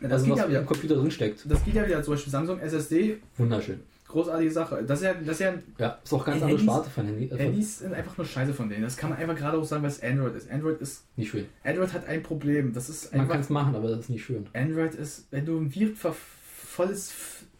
Das, 0.00 0.12
Also, 0.12 0.24
geht 0.24 0.32
was 0.32 0.38
ja 0.38 0.44
im 0.44 0.50
wieder, 0.50 0.62
Computer 0.62 0.94
drin 0.96 1.10
steckt. 1.10 1.50
das 1.50 1.64
geht 1.64 1.74
ja 1.74 1.86
wieder. 1.86 2.02
Zum 2.02 2.14
Beispiel 2.14 2.30
Samsung 2.32 2.58
SSD, 2.60 3.18
Wunderschön. 3.38 3.80
großartige 4.08 4.50
Sache. 4.50 4.84
Das 4.86 5.00
ist 5.00 5.04
ja, 5.04 5.14
das 5.14 5.28
ist 5.36 5.40
ja 5.40 5.54
Ja, 5.78 5.98
ist 6.04 6.12
auch 6.12 6.24
ganz 6.24 6.38
Ey, 6.38 6.42
andere 6.44 6.58
Sparte 6.58 6.90
von 6.90 7.06
Handy. 7.06 7.26
Äh, 7.26 7.36
Handys 7.38 7.78
sind 7.78 7.92
einfach 7.94 8.16
nur 8.16 8.26
Scheiße 8.26 8.54
von 8.54 8.68
denen. 8.68 8.82
Das 8.82 8.96
kann 8.96 9.10
man 9.10 9.18
einfach 9.18 9.36
gerade 9.36 9.58
auch 9.58 9.64
sagen, 9.64 9.82
was 9.82 10.02
Android 10.02 10.34
ist. 10.36 10.50
Android 10.50 10.80
ist. 10.80 11.02
nicht 11.16 11.30
schön. 11.30 11.46
Android 11.64 11.92
hat 11.92 12.06
ein 12.06 12.22
Problem. 12.22 12.72
Das 12.72 12.88
ist 12.88 13.04
Man 13.12 13.22
kann 13.22 13.30
einfach. 13.32 13.40
es 13.44 13.50
machen, 13.50 13.74
aber 13.74 13.88
das 13.88 14.00
ist 14.00 14.10
nicht 14.10 14.24
schön. 14.24 14.46
Android 14.52 14.94
ist, 14.94 15.26
wenn 15.30 15.44
du 15.46 15.58
ein 15.58 15.74
virusvolles 15.74 17.12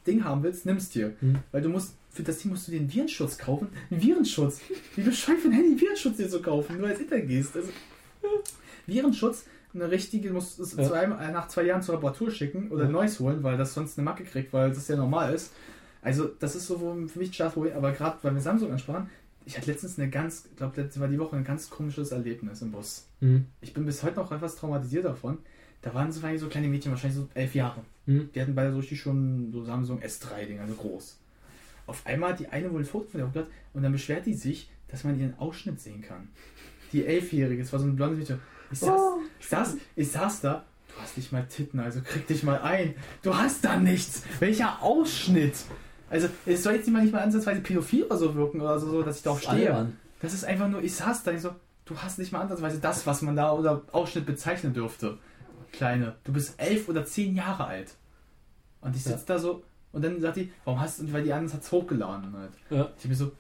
Ding 0.07 0.25
haben 0.25 0.43
willst, 0.43 0.67
nimmst 0.67 0.95
dir. 0.95 1.13
Hm. 1.21 1.39
Weil 1.53 1.63
du 1.63 1.69
musst, 1.69 1.95
für 2.11 2.23
das 2.23 2.39
Ding 2.39 2.53
musst 2.53 2.69
du 2.69 2.73
einen 2.73 2.93
Virenschutz 2.93 3.37
kaufen. 3.39 3.69
Einen 3.91 4.01
Virenschutz. 4.03 4.61
Wie 4.95 5.03
bescheuert 5.03 5.41
für 5.41 5.49
ein 5.49 5.53
Handy 5.53 5.81
Virenschutz 5.81 6.17
dir 6.17 6.29
zu 6.29 6.41
kaufen, 6.41 6.79
nur 6.79 6.87
als 6.89 7.01
Internet 7.01 7.29
gehst. 7.29 7.57
Also, 7.57 7.69
Virenschutz, 8.87 9.45
eine 9.77 9.91
richtige, 9.91 10.29
du 10.29 10.35
musst 10.35 10.59
es 10.59 10.75
Ja. 10.77 10.85
zwei, 10.85 11.07
nach 11.07 11.49
zwei 11.49 11.63
Jahren 11.65 11.83
zur 11.83 11.97
Reparatur 11.97 12.31
schicken 12.31 12.71
oder 12.71 12.85
Ja. 12.85 12.91
neues 12.91 13.21
holen, 13.21 13.43
weil 13.43 13.57
das 13.57 13.75
sonst 13.75 13.99
eine 13.99 14.05
Macke 14.05 14.25
kriegt, 14.25 14.53
weil 14.53 14.71
das 14.71 14.89
ja 14.89 14.97
normal 14.97 15.33
ist. 15.35 15.53
Also, 16.03 16.27
das 16.27 16.55
ist 16.57 16.67
so 16.67 16.79
für 17.09 17.19
mich 17.19 17.35
Startproblem. 17.35 17.77
Aber 17.77 17.93
gerade, 17.93 18.19
weil 18.23 18.35
wir 18.35 18.41
Samsung 18.41 18.73
ansprachen, 18.73 19.09
ich 19.45 19.57
hatte 19.57 19.71
letztens 19.71 19.99
eine 19.99 20.11
ganz, 20.11 20.47
ich 20.51 20.57
glaube, 20.57 20.81
letzte 20.81 21.01
war 21.01 21.09
die 21.09 21.19
Woche 21.19 21.37
ein 21.37 21.45
ganz 21.45 21.71
komisches 21.71 22.11
Erlebnis 22.13 22.63
im 22.63 22.73
Bus. 22.73 23.07
Mhm. 23.21 23.47
Ich 23.61 23.73
bin 23.75 23.85
bis 23.87 24.03
heute 24.03 24.17
noch 24.17 24.31
etwas 24.33 24.57
traumatisiert 24.57 25.05
davon. 25.05 25.39
Da 25.83 25.95
waren 25.95 26.11
so, 26.11 26.21
so 26.37 26.49
kleine 26.49 26.67
Mädchen, 26.69 26.91
wahrscheinlich 26.91 27.19
so 27.19 27.29
elf 27.35 27.55
Jahre. 27.55 27.83
Mhm. 28.07 28.31
Die 28.35 28.41
hatten 28.41 28.55
beide 28.55 28.73
so 28.73 28.79
richtig 28.79 29.01
schon 29.01 29.51
so 29.53 29.63
Samsung 29.65 30.01
S3-Ding, 30.01 30.59
also 30.59 30.75
groß. 30.75 31.19
Auf 31.87 32.05
einmal 32.07 32.33
hat 32.33 32.41
die 32.41 32.49
eine 32.49 32.73
wohl 32.73 32.81
ein 32.81 32.85
Foto 32.85 33.07
von 33.09 33.19
der 33.19 33.29
hochgeladen 33.29 33.53
und 33.73 33.83
dann 33.83 33.93
beschwert 33.93 34.27
die 34.27 34.35
sich, 34.35 34.69
dass 34.89 35.05
man 35.05 35.19
ihren 35.19 35.39
Ausschnitt 35.39 35.81
sehen 35.81 36.03
kann. 36.03 36.29
Die 36.93 37.05
Elfjährige, 37.07 37.63
es 37.63 37.73
war 37.73 37.79
so 37.81 37.87
ein 37.87 37.95
blondes 37.97 38.19
Mädchen. 38.19 38.41
Ich 38.71 38.81
saß, 38.81 38.91
Oh. 39.01 39.19
ich, 39.41 39.47
saß, 39.49 39.77
ich 39.97 40.11
saß 40.11 40.41
da, 40.41 40.65
du 40.89 41.03
hast 41.03 41.17
nicht 41.17 41.33
mal 41.33 41.45
Titten, 41.47 41.81
also 41.81 42.01
krieg 42.03 42.27
dich 42.27 42.43
mal 42.43 42.61
ein. 42.61 42.95
Du 43.23 43.37
hast 43.37 43.65
da 43.65 43.77
nichts. 43.79 44.23
Welcher 44.41 44.83
Ausschnitt? 44.83 45.55
Also, 46.09 46.29
es 46.47 46.63
soll 46.63 46.75
jetzt 46.75 46.87
nicht 46.87 46.95
mal, 46.95 47.03
nicht 47.03 47.13
mal 47.13 47.23
ansatzweise 47.23 47.61
pädophil 47.61 48.05
oder 48.05 48.17
so 48.17 48.35
wirken 48.35 48.61
oder 48.61 48.79
so, 48.79 49.03
dass 49.03 49.17
ich 49.19 49.23
darauf 49.23 49.43
stehe. 49.43 49.69
albern. 49.73 49.97
Das 50.21 50.33
ist 50.33 50.45
einfach 50.45 50.69
nur, 50.69 50.83
ich 50.83 50.95
saß 50.95 51.23
da, 51.25 51.33
ich 51.33 51.41
so, 51.43 51.51
du 51.85 51.97
hast 51.99 52.19
nicht 52.19 52.33
mal 52.33 52.41
ansatzweise 52.41 52.79
das, 52.79 53.07
was 53.07 53.23
man 53.23 53.37
da 53.37 53.51
unter 53.51 53.83
Ausschnitt 53.93 54.25
bezeichnen 54.27 54.73
dürfte. 54.73 55.19
Kleine, 55.73 56.15
du 56.25 56.33
bist 56.33 56.55
elf 56.59 56.89
oder 56.89 57.05
zehn 57.05 57.35
Jahre 57.35 57.67
alt. 57.67 57.95
Und 58.81 58.95
ich 58.97 59.03
sitze 59.03 59.25
da 59.27 59.39
so, 59.39 59.63
und 59.93 60.05
dann 60.05 60.21
sagt 60.21 60.37
die, 60.37 60.53
warum 60.65 60.81
hast 60.81 61.01
du, 61.01 61.13
weil 61.13 61.25
die 61.25 61.33
anderen 61.33 61.53
hat 61.53 61.63
es 61.63 61.73
hochgeladen 61.73 62.37
halt. 62.37 62.53
Ja. 62.71 62.89
Ich 62.99 63.09
mir 63.09 63.15
so, 63.15 63.33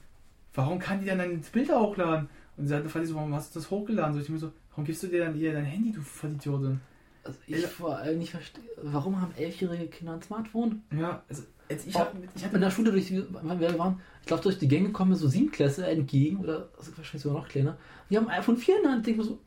warum 0.54 0.78
kann 0.78 1.00
die 1.00 1.06
dann 1.06 1.18
deine 1.18 1.34
Bilder 1.36 1.80
hochladen? 1.80 2.28
Und 2.56 2.66
sie 2.66 2.74
hat 2.74 2.82
fragt 2.90 3.04
die 3.04 3.08
so, 3.10 3.14
warum 3.16 3.34
hast 3.34 3.54
du 3.54 3.60
das 3.60 3.70
hochgeladen? 3.70 4.14
So, 4.14 4.20
ich 4.20 4.28
mir 4.28 4.38
so, 4.38 4.52
warum 4.76 4.84
gibst 4.84 5.02
du 5.02 5.06
dir 5.06 5.24
dann 5.24 5.34
ihr 5.38 5.54
dein 5.54 5.64
Handy, 5.64 5.90
du 5.90 6.02
Vollidiotin? 6.02 6.80
Also 7.24 7.38
ich 7.46 7.66
vor 7.66 7.96
allem 7.96 8.18
nicht 8.18 8.30
verstehe, 8.30 8.62
warum 8.82 9.20
haben 9.20 9.32
elfjährige 9.36 9.86
Kinder 9.86 10.12
ein 10.12 10.22
Smartphone? 10.22 10.82
Ja, 10.96 11.22
also, 11.28 11.42
jetzt, 11.68 11.86
ich, 11.88 11.96
Oh, 11.96 12.00
hab, 12.00 12.14
ich 12.14 12.42
In 12.42 12.48
hatte 12.48 12.60
der 12.60 12.70
Schule, 12.70 12.92
durch 12.92 13.06
die, 13.08 13.24
wir 13.32 13.78
waren, 13.78 14.00
ich 14.20 14.26
glaube, 14.26 14.42
durch 14.42 14.58
die 14.58 14.68
Gänge 14.68 14.90
kommen 14.90 15.14
so 15.16 15.26
Siebenklässler 15.26 15.88
entgegen 15.88 16.36
oder 16.36 16.68
also 16.78 16.96
wahrscheinlich 16.96 17.22
sogar 17.22 17.38
noch 17.40 17.48
kleiner. 17.48 17.78
Die 18.10 18.16
haben 18.18 18.28
ein 18.28 18.38
iPhone 18.38 18.56
4 18.58 18.76
in 18.76 18.82
der 18.82 18.92
Hand. 18.92 19.08
Ich 19.08 19.14
denke 19.16 19.28
so, 19.28 19.40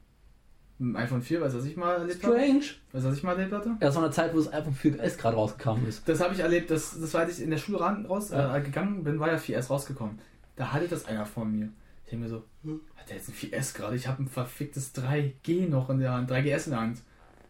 ein 0.81 0.95
iPhone 0.95 1.21
4, 1.21 1.41
weißt 1.41 1.53
du, 1.53 1.59
was 1.59 1.65
ich 1.65 1.77
mal 1.77 1.93
erlebt 1.95 2.23
habe? 2.23 2.33
strange. 2.35 2.63
Weißt 2.91 3.05
du, 3.05 3.09
was 3.09 3.17
ich 3.17 3.23
mal 3.23 3.31
erlebt 3.37 3.53
hatte? 3.53 3.69
Ja, 3.69 3.75
das 3.79 3.95
war 3.95 4.03
eine 4.03 4.11
Zeit, 4.11 4.33
wo 4.33 4.37
das 4.39 4.51
iPhone 4.51 4.73
4S 4.75 5.17
gerade 5.17 5.35
rausgekommen 5.37 5.87
ist. 5.87 6.07
Das 6.09 6.19
habe 6.19 6.33
ich 6.33 6.39
erlebt, 6.41 6.71
das, 6.71 6.99
das 6.99 7.13
war, 7.13 7.21
als 7.21 7.37
ich 7.37 7.43
in 7.45 7.51
der 7.51 7.57
Schule 7.59 7.79
ran, 7.79 8.05
raus 8.05 8.31
Ja. 8.31 8.57
äh, 8.57 8.61
gegangen 8.61 9.03
bin, 9.03 9.19
war 9.19 9.29
ja 9.29 9.37
4S 9.37 9.67
rausgekommen. 9.69 10.19
Da 10.57 10.73
hatte 10.73 10.87
das 10.89 11.05
einer 11.05 11.25
von 11.25 11.49
mir. 11.51 11.69
Ich 12.09 12.11
denke 12.11 12.25
mir 12.25 12.29
so, 12.31 12.43
hat 12.95 13.07
der 13.07 13.17
jetzt 13.17 13.29
ein 13.29 13.35
4S 13.35 13.75
gerade? 13.75 13.95
Ich 13.95 14.07
habe 14.07 14.23
ein 14.23 14.27
verficktes 14.27 14.95
3G 14.95 15.69
noch 15.69 15.91
in 15.91 15.99
der 15.99 16.11
Hand, 16.11 16.31
3GS 16.31 16.65
in 16.65 16.71
der 16.71 16.79
Hand. 16.79 17.01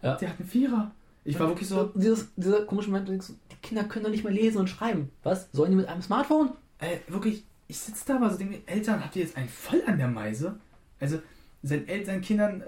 Ja. 0.01 0.15
Der 0.17 0.29
hat 0.29 0.37
einen 0.37 0.49
Vierer. 0.49 0.91
Ich 1.23 1.39
war 1.39 1.47
wirklich 1.47 1.69
so, 1.69 1.93
Dieses, 1.95 2.27
dieser 2.35 2.65
komische 2.65 2.89
Moment, 2.89 3.07
denkst, 3.07 3.27
die 3.49 3.55
Kinder 3.65 3.85
können 3.85 4.03
doch 4.03 4.11
nicht 4.11 4.25
mehr 4.25 4.33
lesen 4.33 4.57
und 4.57 4.69
schreiben. 4.69 5.11
Was? 5.23 5.49
Sollen 5.53 5.71
die 5.71 5.77
mit 5.77 5.87
einem 5.87 6.01
Smartphone? 6.01 6.49
äh, 6.79 6.97
wirklich, 7.07 7.45
ich 7.69 7.79
sitze 7.79 8.03
da 8.07 8.17
aber 8.17 8.29
so, 8.31 8.37
denke 8.37 8.57
mir, 8.57 8.61
Eltern, 8.65 9.01
habt 9.01 9.15
ihr 9.15 9.21
jetzt 9.23 9.37
einen 9.37 9.47
voll 9.47 9.81
an 9.87 9.97
der 9.97 10.09
Meise? 10.09 10.59
Also, 10.99 11.21
seinen, 11.63 11.87
El 11.87 12.05
seinen 12.05 12.19
Kindern, 12.21 12.61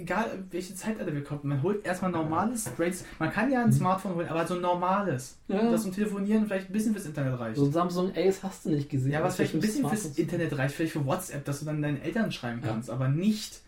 egal 0.00 0.44
welche 0.50 0.74
Zeitalter 0.74 1.12
wir 1.14 1.22
kommen, 1.24 1.40
man 1.44 1.62
holt 1.62 1.84
erstmal 1.86 2.10
normales 2.10 2.62
Straights. 2.68 3.04
Man 3.18 3.30
kann 3.30 3.50
ja 3.50 3.62
ein 3.64 3.72
Smartphone 3.72 4.14
holen, 4.14 4.28
aber 4.28 4.46
so 4.46 4.54
ein 4.54 4.60
normales. 4.60 5.38
Mhm. 5.48 5.54
Ja. 5.54 5.70
Das 5.70 5.82
zum 5.82 5.92
Telefonieren 5.92 6.46
vielleicht 6.46 6.68
ein 6.70 6.72
bisschen 6.72 6.92
fürs 6.92 7.06
Internet 7.06 7.38
reicht. 7.38 7.56
So 7.56 7.64
ein 7.66 7.72
Samsung 7.72 8.12
Ace 8.16 8.42
hast 8.42 8.64
du 8.64 8.70
nicht 8.70 8.90
gesehen. 8.90 9.12
Ja, 9.12 9.22
was 9.22 9.36
vielleicht 9.36 9.54
ein 9.54 9.60
bisschen 9.60 9.88
fürs 9.88 10.04
Internet 10.06 10.56
reicht, 10.58 10.74
vielleicht 10.74 10.92
für 10.92 11.04
WhatsApp, 11.06 11.44
dass 11.44 11.60
du 11.60 11.66
dann 11.66 11.80
deinen 11.82 12.00
Eltern 12.02 12.30
schreiben 12.32 12.60
Ja. 12.62 12.68
kannst, 12.68 12.90
aber 12.90 13.08
nicht 13.08 13.60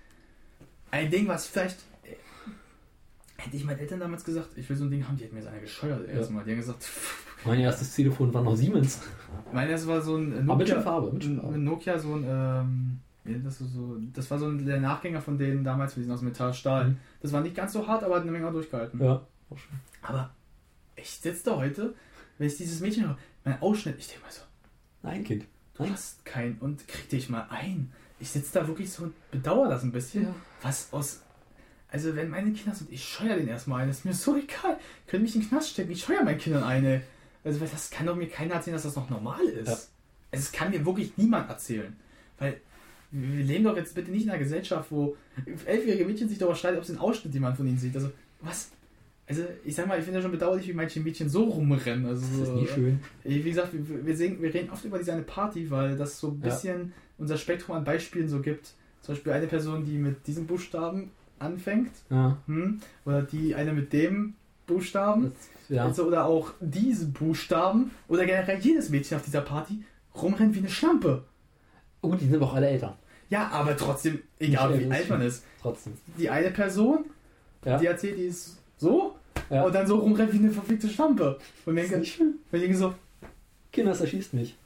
ein 0.90 1.10
Ding, 1.10 1.28
was 1.28 1.46
vielleicht. 1.46 1.78
äh, 2.04 2.14
Hätte 3.38 3.56
ich 3.56 3.64
meinen 3.64 3.78
Eltern 3.78 4.00
damals 4.00 4.24
gesagt, 4.24 4.48
ich 4.56 4.68
will 4.68 4.76
so 4.76 4.84
ein 4.84 4.90
Ding 4.90 5.06
haben, 5.06 5.16
die 5.16 5.24
hätten 5.24 5.34
mir 5.34 5.42
das 5.42 5.50
einer 5.52 5.60
gescheuert 5.60 6.08
erstmal. 6.08 6.42
Die 6.44 6.50
haben 6.52 6.58
gesagt, 6.58 6.82
pff, 6.82 7.26
Mein 7.44 7.60
erstes 7.60 7.94
Telefon 7.94 8.32
war 8.32 8.42
noch 8.42 8.56
Siemens. 8.56 9.00
meine, 9.52 9.70
das 9.72 9.86
war 9.86 10.00
so 10.00 10.16
ein 10.16 10.32
äh, 10.32 10.36
Aber 10.36 10.56
mit 10.56 10.68
Nokia, 10.68 10.80
Farbe, 10.82 11.12
mit 11.12 11.24
Farbe. 11.24 11.58
Nokia, 11.58 11.98
so 11.98 12.14
ein, 12.14 12.24
ähm, 12.26 12.98
nennt 13.32 13.46
das 13.46 13.58
so, 13.58 13.66
so, 13.66 13.98
das 14.12 14.30
war 14.30 14.38
so 14.38 14.46
ein, 14.48 14.64
der 14.64 14.80
Nachgänger 14.80 15.20
von 15.20 15.38
denen 15.38 15.64
damals, 15.64 15.96
wir 15.96 16.04
sind 16.04 16.12
aus 16.12 16.22
Metall, 16.22 16.54
Stahl. 16.54 16.88
Mhm. 16.88 16.98
Das 17.20 17.32
war 17.32 17.40
nicht 17.40 17.54
ganz 17.54 17.72
so 17.72 17.86
hart, 17.86 18.02
aber 18.02 18.16
hat 18.16 18.22
eine 18.22 18.32
Menge 18.32 18.50
durchgehalten. 18.50 19.00
Ja, 19.02 19.26
auch 19.50 19.58
schön. 19.58 19.78
Aber 20.02 20.30
ich 20.96 21.10
sitze 21.10 21.44
da 21.44 21.56
heute, 21.56 21.94
wenn 22.38 22.46
ich 22.46 22.56
dieses 22.56 22.80
Mädchen 22.80 23.06
höre, 23.06 23.18
mein 23.44 23.60
Ausschnitt, 23.60 23.96
ich 23.98 24.08
denke 24.08 24.22
mal 24.24 24.32
so, 24.32 24.42
Nein, 25.06 25.22
Kind. 25.24 25.46
Du 25.74 25.84
Nein. 25.84 25.92
hast 25.92 26.24
keinen 26.24 26.58
und 26.58 26.86
krieg 26.88 27.08
dich 27.08 27.28
mal 27.28 27.46
ein. 27.50 27.92
Ich 28.18 28.30
sitze 28.30 28.54
da 28.54 28.66
wirklich 28.66 28.90
so 28.90 29.04
und 29.04 29.30
bedauere 29.30 29.68
das 29.68 29.82
ein 29.82 29.92
bisschen. 29.92 30.24
Ja. 30.24 30.34
Was 30.62 30.92
aus. 30.92 31.22
Also, 31.88 32.16
wenn 32.16 32.28
meine 32.28 32.52
Kinder 32.52 32.74
sind, 32.74 32.90
ich 32.90 33.04
scheuer 33.04 33.36
den 33.36 33.46
erstmal 33.46 33.82
ein. 33.82 33.88
Das 33.88 33.98
ist 33.98 34.04
mir 34.04 34.14
so 34.14 34.36
egal. 34.36 34.78
Können 35.06 35.22
mich 35.22 35.36
in 35.36 35.42
den 35.42 35.48
Knast 35.48 35.70
stecken. 35.70 35.92
Ich 35.92 36.02
scheuer 36.02 36.24
meinen 36.24 36.38
Kindern 36.38 36.64
eine. 36.64 37.02
Also, 37.44 37.60
weil 37.60 37.68
das 37.68 37.90
kann 37.90 38.06
doch 38.06 38.16
mir 38.16 38.28
keiner 38.28 38.54
erzählen, 38.54 38.74
dass 38.74 38.82
das 38.82 38.96
noch 38.96 39.08
normal 39.08 39.44
ist. 39.44 39.68
Ja. 39.68 39.74
Also, 39.74 39.88
es 40.32 40.50
kann 40.50 40.70
mir 40.70 40.84
wirklich 40.84 41.16
niemand 41.16 41.48
erzählen. 41.48 41.94
Weil 42.38 42.60
wir 43.36 43.44
leben 43.44 43.64
doch 43.64 43.76
jetzt 43.76 43.94
bitte 43.94 44.10
nicht 44.10 44.24
in 44.24 44.30
einer 44.30 44.38
Gesellschaft, 44.38 44.90
wo 44.90 45.16
elfjährige 45.64 46.04
Mädchen 46.04 46.28
sich 46.28 46.38
darüber 46.38 46.54
streiten, 46.56 46.78
ob 46.78 46.84
sie 46.84 46.92
einen 46.92 47.00
Ausschnitt 47.00 47.34
jemand 47.34 47.56
von 47.56 47.66
ihnen 47.66 47.78
sieht. 47.78 47.94
Also, 47.94 48.10
was? 48.40 48.70
Also, 49.28 49.42
ich 49.64 49.74
sag 49.74 49.88
mal, 49.88 49.98
ich 49.98 50.04
finde 50.04 50.18
ja 50.18 50.22
schon 50.22 50.30
bedauerlich, 50.32 50.68
wie 50.68 50.72
manche 50.72 51.00
Mädchen 51.00 51.28
so 51.28 51.44
rumrennen. 51.44 52.06
Also, 52.06 52.26
Das 52.38 52.48
ist 52.48 52.54
nie 52.54 52.66
schön. 52.66 53.00
wie 53.24 53.42
gesagt, 53.42 53.72
wir, 53.72 54.06
wir, 54.06 54.16
sehen, 54.16 54.40
wir 54.40 54.52
reden 54.54 54.70
oft 54.70 54.84
über 54.84 54.98
diese 54.98 55.12
eine 55.12 55.22
Party, 55.22 55.68
weil 55.70 55.96
das 55.96 56.20
so 56.20 56.28
ein 56.28 56.40
Ja. 56.42 56.50
bisschen 56.50 56.92
unser 57.18 57.36
Spektrum 57.36 57.76
an 57.76 57.84
Beispielen 57.84 58.28
so 58.28 58.40
gibt. 58.40 58.74
Zum 59.00 59.14
Beispiel 59.14 59.32
eine 59.32 59.46
Person, 59.46 59.84
die 59.84 59.98
mit 59.98 60.26
diesem 60.26 60.46
Buchstaben 60.46 61.10
anfängt, 61.38 61.90
Ja. 62.10 62.36
hm? 62.46 62.80
oder 63.04 63.22
die 63.22 63.54
eine 63.54 63.72
mit 63.72 63.92
dem 63.92 64.34
Buchstaben, 64.66 65.32
Das, 65.32 65.76
ja. 65.76 65.84
also, 65.84 66.04
oder 66.06 66.24
auch 66.26 66.52
diese 66.60 67.06
Buchstaben, 67.06 67.90
oder 68.08 68.26
generell 68.26 68.58
jedes 68.60 68.90
Mädchen 68.90 69.16
auf 69.16 69.24
dieser 69.24 69.40
Party 69.42 69.82
rumrennt 70.14 70.54
wie 70.54 70.60
eine 70.60 70.68
Schlampe. 70.68 71.24
Oh, 72.00 72.14
die 72.14 72.26
sind 72.26 72.40
auch 72.42 72.54
alle 72.54 72.68
älter. 72.68 72.96
Ja, 73.28 73.48
aber 73.48 73.76
trotzdem, 73.76 74.20
egal 74.38 74.78
wie 74.78 74.90
alt 74.90 75.08
man 75.08 75.20
ist, 75.20 75.44
Trotzdem. 75.60 75.94
die 76.16 76.30
eine 76.30 76.50
Person, 76.50 77.06
Ja. 77.64 77.76
die 77.78 77.86
erzählt, 77.86 78.18
die 78.18 78.24
ist 78.26 78.58
so, 78.78 79.16
Ja. 79.50 79.64
und 79.64 79.74
dann 79.74 79.86
so 79.86 79.96
rumrennt 79.98 80.32
wie 80.32 80.38
eine 80.38 80.50
verfickte 80.50 80.88
Schlampe. 80.88 81.38
Und 81.64 81.76
ist 81.76 81.88
denke, 81.90 81.96
denke 82.60 82.76
so, 82.76 82.94
Kinder, 83.72 83.90
das 83.92 84.00
erschießt 84.00 84.34
mich. 84.34 84.56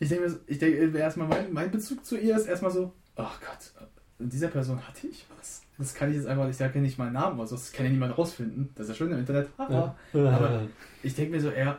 Ich 0.00 0.08
denke, 0.08 0.24
mir 0.24 0.38
ich 0.46 0.58
denke 0.58 0.98
erstmal, 0.98 1.28
mein, 1.28 1.52
mein 1.52 1.70
Bezug 1.70 2.04
zu 2.04 2.16
ihr 2.18 2.36
ist 2.36 2.46
erstmal 2.46 2.70
so, 2.70 2.92
ach 3.16 3.40
Gott, 3.40 3.88
mit 4.18 4.32
dieser 4.32 4.48
Person 4.48 4.80
hatte 4.86 5.06
ich 5.06 5.24
was. 5.38 5.62
Das 5.78 5.94
kann 5.94 6.10
ich 6.10 6.16
jetzt 6.16 6.26
einfach, 6.26 6.48
ich 6.48 6.56
sage 6.56 6.74
ja 6.76 6.80
nicht 6.80 6.98
meinen 6.98 7.12
Namen, 7.12 7.38
also 7.40 7.54
das 7.54 7.70
kann 7.72 7.86
ja 7.86 7.92
niemand 7.92 8.18
rausfinden. 8.18 8.70
Das 8.74 8.86
ist 8.86 8.90
ja 8.90 8.94
schön 8.96 9.12
im 9.12 9.18
Internet. 9.20 9.48
Haha. 9.58 9.96
Ja. 10.12 10.30
Aber 10.30 10.66
ich 11.04 11.14
denke 11.14 11.32
mir 11.36 11.40
so 11.40 11.50
eher, 11.50 11.78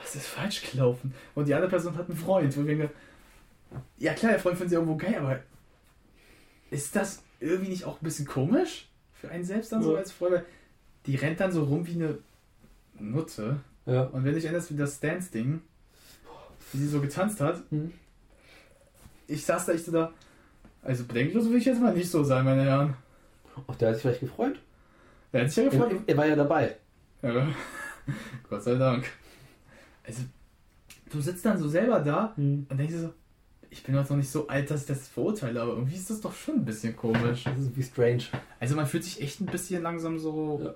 was 0.00 0.14
ist 0.16 0.26
falsch 0.26 0.70
gelaufen? 0.70 1.14
Und 1.34 1.46
die 1.48 1.54
andere 1.54 1.70
Person 1.70 1.96
hat 1.96 2.08
einen 2.08 2.16
Freund, 2.16 2.56
wo 2.56 2.60
ich 2.60 2.66
denke, 2.66 2.90
ja 3.98 4.14
klar, 4.14 4.32
der 4.32 4.40
Freund 4.40 4.56
findet 4.56 4.70
sie 4.70 4.76
irgendwo 4.76 4.96
geil, 4.96 5.16
aber 5.18 5.40
ist 6.70 6.94
das 6.96 7.22
irgendwie 7.40 7.70
nicht 7.70 7.84
auch 7.84 8.00
ein 8.00 8.04
bisschen 8.04 8.26
komisch? 8.26 8.88
Für 9.14 9.30
einen 9.30 9.44
selbst 9.44 9.72
dann 9.72 9.82
so 9.82 9.92
Ja. 9.92 9.98
als 9.98 10.12
Freund? 10.12 10.32
Weil 10.32 10.46
die 11.06 11.16
rennt 11.16 11.40
dann 11.40 11.52
so 11.52 11.64
rum 11.64 11.86
wie 11.86 11.94
eine 11.94 12.18
Nutte. 12.98 13.60
Ja. 13.86 14.02
Und 14.04 14.24
wenn 14.24 14.36
ich 14.36 14.44
erinnerst, 14.44 14.70
wie 14.72 14.76
das 14.76 15.00
Dance-Ding, 15.00 15.60
wie 16.72 16.78
sie 16.78 16.88
so 16.88 17.00
getanzt 17.00 17.40
hat, 17.40 17.62
Hm. 17.70 17.92
ich 19.26 19.44
saß 19.44 19.66
da 19.66 19.72
echt 19.72 19.84
so 19.84 19.92
da. 19.92 20.12
Also 20.82 21.04
bedenkenlos 21.04 21.48
will 21.48 21.56
ich 21.58 21.64
jetzt 21.64 21.80
mal 21.80 21.94
nicht 21.94 22.10
so 22.10 22.24
sein, 22.24 22.44
meine 22.44 22.64
Herren. 22.64 22.94
Auch 23.66 23.74
der 23.76 23.88
hat 23.88 23.94
sich 23.96 24.02
vielleicht 24.02 24.20
gefreut. 24.20 24.58
Der 25.32 25.42
hat 25.42 25.48
sich 25.50 25.56
ja 25.58 25.64
Er, 25.64 25.70
gefreut. 25.70 26.00
er 26.06 26.16
war 26.16 26.26
ja 26.26 26.36
dabei. 26.36 26.76
Ja. 27.22 27.48
Gott 28.48 28.62
sei 28.62 28.74
Dank. 28.74 29.06
Also, 30.04 30.22
du 31.10 31.20
sitzt 31.20 31.44
dann 31.44 31.58
so 31.58 31.68
selber 31.68 32.00
da 32.00 32.32
Hm. 32.36 32.66
und 32.68 32.76
denkst 32.78 32.94
dir 32.94 33.00
so, 33.00 33.14
ich 33.72 33.82
bin 33.82 33.94
jetzt 33.94 34.10
noch 34.10 34.16
nicht 34.18 34.30
so 34.30 34.46
alt, 34.48 34.70
dass 34.70 34.82
ich 34.82 34.86
das 34.86 35.08
verurteile, 35.08 35.60
aber 35.62 35.72
irgendwie 35.72 35.96
ist 35.96 36.10
das 36.10 36.20
doch 36.20 36.34
schon 36.34 36.56
ein 36.56 36.64
bisschen 36.64 36.94
komisch. 36.94 37.44
Das 37.44 37.58
ist 37.58 37.74
wie 37.76 37.82
strange. 37.82 38.22
Also 38.60 38.76
man 38.76 38.86
fühlt 38.86 39.02
sich 39.02 39.20
echt 39.22 39.40
ein 39.40 39.46
bisschen 39.46 39.82
langsam 39.82 40.18
so 40.18 40.60
Ja. 40.62 40.74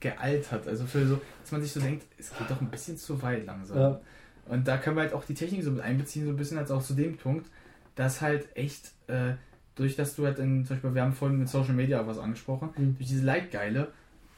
gealtert. 0.00 0.66
Also 0.66 0.86
für 0.86 1.06
so, 1.06 1.20
dass 1.42 1.52
man 1.52 1.62
sich 1.62 1.72
so 1.72 1.80
denkt, 1.80 2.06
es 2.18 2.30
geht 2.36 2.50
doch 2.50 2.60
ein 2.60 2.70
bisschen 2.70 2.96
zu 2.96 3.20
weit 3.22 3.46
langsam. 3.46 3.78
Ja. 3.78 4.00
Und 4.46 4.66
da 4.66 4.78
können 4.78 4.96
wir 4.96 5.02
halt 5.02 5.12
auch 5.12 5.24
die 5.24 5.34
Technik 5.34 5.62
so 5.62 5.70
mit 5.70 5.80
einbeziehen, 5.82 6.24
so 6.24 6.30
ein 6.32 6.36
bisschen 6.36 6.58
als 6.58 6.70
auch 6.70 6.82
zu 6.82 6.94
dem 6.94 7.16
Punkt, 7.16 7.46
dass 7.94 8.20
halt 8.20 8.48
echt, 8.56 8.92
äh, 9.06 9.34
durch 9.76 9.96
dass 9.96 10.16
du 10.16 10.24
halt 10.26 10.38
in, 10.38 10.64
zum 10.64 10.76
Beispiel, 10.76 10.94
wir 10.94 11.02
haben 11.02 11.12
vorhin 11.12 11.38
mit 11.38 11.48
Social 11.48 11.74
Media 11.74 12.04
was 12.06 12.18
angesprochen, 12.18 12.70
Mhm. 12.76 12.96
durch 12.96 13.08
diese 13.08 13.24
Leitgeile, 13.24 13.92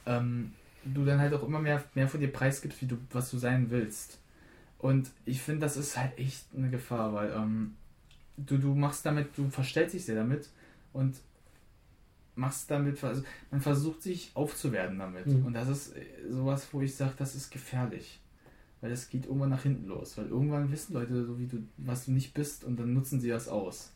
ähm, 0.05 0.51
du 0.85 1.05
dann 1.05 1.19
halt 1.19 1.33
auch 1.33 1.43
immer 1.43 1.59
mehr, 1.59 1.81
mehr 1.95 2.07
von 2.07 2.19
dir 2.19 2.31
preisgibst, 2.31 2.81
wie 2.81 2.85
du, 2.87 2.97
was 3.11 3.31
du 3.31 3.37
sein 3.37 3.71
willst. 3.71 4.19
Und 4.83 5.11
ich 5.23 5.41
finde, 5.41 5.61
das 5.61 5.77
ist 5.77 5.95
halt 5.95 6.19
echt 6.19 6.47
eine 6.53 6.69
Gefahr, 6.69 7.13
weil 7.13 7.31
ähm, 7.31 7.75
du, 8.35 8.57
du 8.57 8.75
machst 8.75 9.05
damit, 9.05 9.29
du 9.37 9.49
verstellst 9.49 9.95
dich 9.95 10.03
sehr 10.03 10.15
damit 10.15 10.49
und 10.91 11.15
machst 12.35 12.69
damit, 12.69 13.01
also 13.01 13.23
man 13.49 13.61
versucht 13.61 14.01
sich 14.01 14.31
aufzuwerten 14.33 14.99
damit. 14.99 15.27
Mhm. 15.27 15.45
Und 15.45 15.53
das 15.53 15.69
ist 15.69 15.95
äh, 15.95 16.03
sowas, 16.29 16.67
wo 16.73 16.81
ich 16.81 16.93
sage, 16.93 17.13
das 17.17 17.33
ist 17.33 17.49
gefährlich. 17.49 18.19
Weil 18.81 18.89
das 18.89 19.07
geht 19.07 19.25
irgendwann 19.25 19.51
nach 19.51 19.63
hinten 19.63 19.87
los. 19.87 20.17
Weil 20.17 20.27
irgendwann 20.27 20.69
wissen 20.69 20.91
Leute, 20.91 21.25
so 21.25 21.39
wie 21.39 21.47
du, 21.47 21.65
was 21.77 22.03
du 22.03 22.11
nicht 22.11 22.33
bist, 22.33 22.65
und 22.65 22.77
dann 22.77 22.91
nutzen 22.93 23.21
sie 23.21 23.29
das 23.29 23.47
aus. 23.47 23.93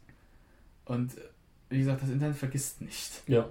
Und 0.86 1.18
äh, 1.18 1.22
wie 1.68 1.80
gesagt, 1.80 2.02
das 2.02 2.12
Internet 2.12 2.38
vergisst 2.38 2.80
nicht. 2.80 3.24
Ja. 3.28 3.50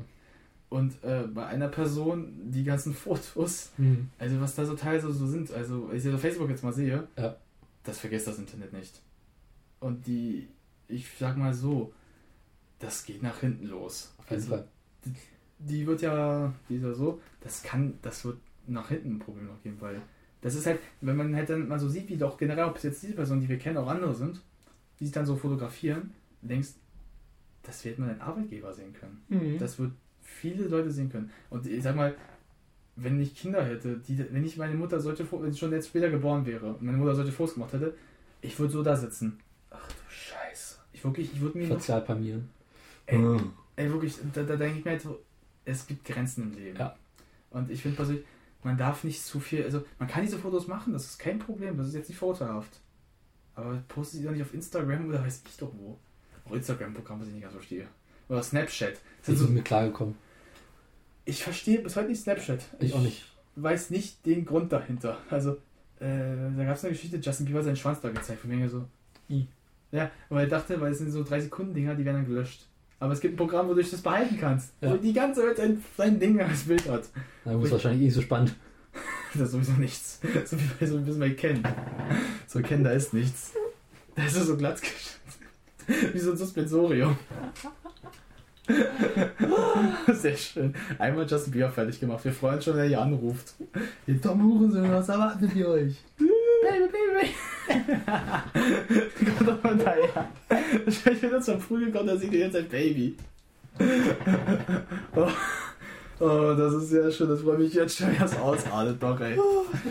Und 0.69 1.03
äh, 1.05 1.23
bei 1.33 1.47
einer 1.47 1.69
Person, 1.69 2.51
die 2.51 2.65
ganzen 2.65 2.93
Fotos, 3.03 3.71
Hm. 3.77 4.09
also 4.19 4.41
was 4.41 4.55
da 4.55 4.65
so 4.65 4.75
teilweise 4.75 5.13
so 5.13 5.27
sind, 5.27 5.51
also 5.53 5.89
wenn 5.91 5.97
ich 5.97 6.09
auf 6.09 6.21
Facebook 6.21 6.49
jetzt 6.51 6.65
mal 6.65 6.73
sehe, 6.73 7.07
Ja. 7.17 7.37
das 7.85 7.99
vergisst 8.01 8.27
das 8.27 8.39
Internet 8.39 8.73
nicht. 8.73 9.01
Und 9.81 10.07
die, 10.07 10.49
ich 10.89 11.07
sag 11.19 11.37
mal 11.37 11.55
so, 11.55 11.93
das 12.79 13.05
geht 13.05 13.23
nach 13.23 13.41
hinten 13.41 13.67
los. 13.67 14.13
Auf 14.19 14.31
jeden 14.31 14.43
Also, 14.43 14.57
Fall. 14.57 14.69
die 15.59 15.87
wird 15.87 16.03
ja, 16.03 16.53
die 16.69 16.77
ist 16.77 16.83
ja 16.83 16.93
so, 16.95 17.21
das 17.41 17.63
kann, 17.63 17.95
das 18.03 18.25
wird 18.25 18.39
nach 18.67 18.89
hinten 18.89 19.15
ein 19.17 19.19
Problem 19.21 19.47
noch 19.47 19.63
geben, 19.63 19.77
weil 19.81 20.01
das 20.41 20.55
ist 20.57 20.67
halt, 20.67 20.81
wenn 21.01 21.17
man 21.17 21.35
halt 21.35 21.49
dann 21.49 21.69
mal 21.69 21.79
so 21.79 21.89
sieht, 21.89 22.09
wie 22.09 22.17
doch 22.17 22.37
generell, 22.37 22.65
ob 22.65 22.77
es 22.77 22.83
jetzt 22.83 23.03
diese 23.03 23.15
Personen, 23.15 23.41
die 23.41 23.49
wir 23.49 23.59
kennen, 23.59 23.79
auch 23.79 23.89
andere 23.89 24.15
sind, 24.15 24.41
die 24.99 25.05
sich 25.05 25.13
dann 25.13 25.25
so 25.27 25.37
fotografieren, 25.37 26.13
denkst, 26.43 26.71
das 27.63 27.85
wird 27.85 27.99
man 27.99 28.11
ein 28.11 28.21
Arbeitgeber 28.21 28.73
sehen 28.75 28.93
können. 28.93 29.23
Mhm. 29.29 29.59
Das 29.59 29.79
wird 29.79 29.93
viele 30.27 30.67
Leute 30.69 30.91
sehen 30.91 31.11
können. 31.11 31.31
Und 31.51 31.67
ich 31.67 31.83
sag 31.83 31.97
mal, 31.97 32.15
wenn 32.97 33.21
ich 33.21 33.35
Kinder 33.35 33.65
hätte, 33.65 33.99
die, 33.99 34.19
wenn 34.33 34.45
ich 34.45 34.57
meine 34.57 34.75
Mutter 34.75 35.01
solche 35.01 35.27
wenn 35.31 35.53
sie 35.53 35.59
schon 35.59 35.73
jetzt 35.73 35.89
später 35.89 36.11
geboren 36.11 36.45
wäre 36.47 36.67
und 36.75 36.83
meine 36.83 36.99
Mutter 36.99 37.15
solche 37.15 37.33
Fotos 37.33 37.55
gemacht 37.55 37.73
hätte, 37.73 37.95
ich 38.41 38.59
würde 38.59 38.73
so 38.73 38.83
da 38.83 38.97
sitzen. 38.97 39.39
Ach 39.71 39.87
du 39.89 39.95
Scheiße. 40.09 40.77
Ich 40.93 41.05
wirklich, 41.05 41.33
ich 41.33 41.41
würde 41.41 41.59
mir 41.59 41.69
noch, 41.69 41.77
Sozialpamieren. 41.77 42.49
ey, 43.07 43.19
Mhm. 43.19 43.53
ey, 43.77 43.91
wirklich, 43.93 44.17
da, 44.33 44.43
da 44.43 44.57
denke 44.57 44.79
ich 44.79 44.85
mir 44.85 44.93
halt 44.93 45.03
so, 45.03 45.21
es 45.65 45.87
gibt 45.87 46.05
Grenzen 46.05 46.45
im 46.45 46.53
Leben. 46.55 46.79
Ja. 46.79 46.97
Und 47.51 47.71
ich 47.71 47.83
finde 47.83 47.97
persönlich, 47.97 48.25
man 48.63 48.77
darf 48.79 49.05
nicht 49.05 49.23
zu 49.23 49.41
viel, 49.41 49.63
also 49.65 49.85
man 49.99 50.09
kann 50.09 50.23
diese 50.23 50.39
Fotos 50.39 50.67
machen, 50.67 50.93
das 50.93 51.05
ist 51.05 51.19
kein 51.19 51.39
Problem, 51.39 51.77
das 51.77 51.89
ist 51.89 51.95
jetzt 51.95 52.09
nicht 52.09 52.19
vorteilhaft. 52.19 52.81
Aber 53.55 53.83
poste 53.89 54.17
sie 54.19 54.25
doch 54.25 54.33
nicht 54.33 54.43
auf 54.43 54.53
Instagram 54.55 55.09
oder 55.09 55.23
weiß 55.23 55.43
ich 55.47 55.57
doch 55.57 55.73
wo. 55.75 55.99
Auch 56.45 56.53
Instagram-Programm, 56.53 57.21
was 57.21 57.29
ich 57.29 57.35
nicht 57.35 57.43
ganz 57.43 57.55
verstehe. 57.55 57.89
Oder 58.29 58.43
Snapchat. 58.43 58.95
Das 59.19 59.27
sind 59.27 59.37
so 59.39 59.47
mit 59.49 59.65
klargekommen? 59.65 60.15
ich 61.27 61.43
verstehe 61.43 61.81
bis 61.81 61.97
heute 61.97 62.09
nicht 62.09 62.23
Snapchat. 62.23 62.61
Ich 62.79 62.95
auch 62.95 63.01
nicht. 63.01 63.25
weiß 63.57 63.91
nicht 63.91 64.25
den 64.25 64.45
Grund 64.47 64.73
dahinter. 64.73 65.19
Also, 65.29 65.53
äh, 65.99 66.07
da 66.57 66.65
gab 66.65 66.77
es 66.77 66.85
eine 66.85 66.93
Geschichte, 66.93 67.17
Justin 67.19 67.47
Bieber 67.47 67.59
hat 67.59 67.65
seinen 67.67 67.77
Schwanz 67.77 68.01
da 68.01 68.09
gezeigt, 68.09 68.41
von 68.41 68.51
mir 68.51 68.69
so. 68.69 68.85
I. 69.29 69.47
Ja, 69.91 70.11
weil 70.29 70.45
er 70.47 70.51
dachte, 70.51 70.81
weil 70.81 70.93
es 70.93 70.99
sind 70.99 71.11
so 71.11 71.25
3 71.25 71.41
Sekunden 71.41 71.75
Dinger, 71.75 71.95
die 71.95 72.05
werden 72.05 72.19
dann 72.19 72.27
gelöscht. 72.27 72.67
Aber 72.99 73.13
es 73.13 73.21
gibt 73.21 73.35
ein 73.35 73.37
Programm, 73.37 73.69
wodurch 73.69 73.87
du 73.87 73.93
das 73.93 74.03
behalten 74.03 74.39
kannst. 74.41 74.73
Ja. 74.81 74.93
Wo 74.93 74.97
die 74.97 75.13
ganze 75.13 75.43
Welt 75.43 75.57
sein, 75.57 75.85
sein 75.97 76.19
Ding 76.19 76.41
als 76.43 76.63
Bild 76.63 76.89
hat. 76.89 77.05
Na, 77.45 77.61
ist 77.61 77.71
wahrscheinlich 77.73 78.07
eh 78.07 78.11
so 78.11 78.23
spannend. 78.23 78.55
Das 79.35 79.43
ist 79.43 79.53
sowieso 79.53 79.73
nichts. 79.73 80.21
So 80.47 80.59
wie 80.59 80.65
bei 80.81 80.87
so 80.87 80.97
ein 80.97 81.05
bisschen 81.05 81.21
bei 81.21 81.31
Ken. 81.31 81.63
So 82.47 82.61
Ken, 82.63 82.85
da 82.85 82.93
ist 82.93 83.13
nichts. 83.13 83.53
Da 84.15 84.25
ist 84.25 84.35
so 84.35 84.57
glatt 84.57 84.81
geschnitten. 85.87 86.15
Wie 86.15 86.19
so 86.19 86.31
ein 86.31 86.37
Suspensorium. 86.37 87.19
Sehr 90.13 90.37
schön. 90.37 90.75
Einmal 90.99 91.27
Justin 91.29 91.53
Bieber 91.53 91.71
fertig 91.71 92.01
gemacht. 92.01 92.25
Wir 92.25 92.33
freuen 92.33 92.57
uns 92.57 92.65
schon, 92.65 92.75
wenn 92.75 92.83
er 92.85 92.89
hier 92.89 93.01
anruft. 93.01 93.55
Ihr 94.07 94.21
Tom 94.21 94.43
Hurensohn, 94.43 94.91
was 94.91 95.09
erwartet 95.09 95.55
ihr 95.55 95.69
euch? 95.69 95.95
Baby, 96.19 96.89
baby. 96.91 97.35
Kommt 99.39 99.49
doch 99.49 99.63
mal 99.63 99.77
daher. 99.77 100.29
Ich 100.87 101.03
bin 101.21 101.31
jetzt 101.31 101.49
vom 101.49 101.61
Früh 101.61 101.87
gekommen, 101.87 102.09
da 102.09 102.17
sieht 102.17 102.33
ihr 102.33 102.41
jetzt 102.41 102.57
ein 102.57 102.69
Baby. 102.69 103.17
Oh. 105.15 105.29
oh, 106.25 106.55
das 106.57 106.73
ist 106.75 106.89
sehr 106.91 107.11
schön. 107.11 107.29
Das 107.29 107.43
freut 107.43 107.59
mich 107.59 107.75
jetzt 107.75 107.99
schon, 107.99 108.11
wie 108.11 108.17
das 108.19 108.37
ausartet 108.39 109.03
doch, 109.03 109.21
ey. 109.21 109.39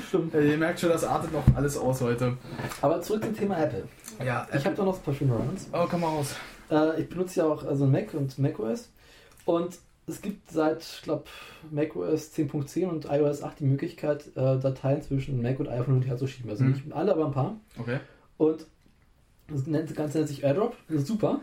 Stimmt. 0.07 0.33
Ey, 0.33 0.51
Ihr 0.51 0.57
merkt 0.57 0.79
schon, 0.79 0.89
das 0.89 1.03
artet 1.03 1.31
noch 1.31 1.43
alles 1.55 1.77
aus 1.77 2.01
heute. 2.01 2.35
Aber 2.81 2.99
zurück 3.01 3.23
zum 3.23 3.35
Thema 3.35 3.57
Apple. 3.59 3.83
Ja, 4.25 4.47
Ich 4.55 4.65
habe 4.65 4.75
da 4.75 4.83
noch 4.83 4.97
ein 4.97 5.03
paar 5.03 5.13
schöne 5.13 5.33
Runs. 5.33 5.67
Oh, 5.71 5.85
komm 5.89 6.01
mal 6.01 6.07
raus. 6.07 6.35
Äh, 6.71 7.01
ich 7.01 7.09
benutze 7.09 7.39
ja 7.41 7.45
auch 7.47 7.63
also 7.63 7.85
Mac 7.85 8.13
und 8.13 8.37
macOS. 8.39 8.89
Und 9.45 9.77
es 10.07 10.21
gibt 10.21 10.51
seit, 10.51 10.81
ich 10.81 11.01
glaube, 11.01 11.23
macOS 11.71 12.31
10.10 12.35 12.85
und 12.87 13.05
iOS 13.05 13.41
8 13.43 13.59
die 13.59 13.65
Möglichkeit, 13.65 14.27
äh, 14.35 14.57
Dateien 14.59 15.01
zwischen 15.01 15.41
Mac 15.41 15.59
und 15.59 15.67
iPhone 15.67 15.95
und 15.95 16.03
her 16.03 16.17
zu 16.17 16.27
schieben. 16.27 16.49
Also 16.51 16.63
Mhm. 16.63 16.71
nicht 16.71 16.91
alle, 16.93 17.11
aber 17.13 17.25
ein 17.25 17.31
paar. 17.31 17.55
Okay. 17.79 17.99
Und 18.37 18.65
das 19.47 19.65
Ganze 19.95 20.17
nennt 20.19 20.27
sich 20.27 20.43
AirDrop. 20.43 20.75
Das 20.87 20.97
ist 21.01 21.07
super. 21.07 21.39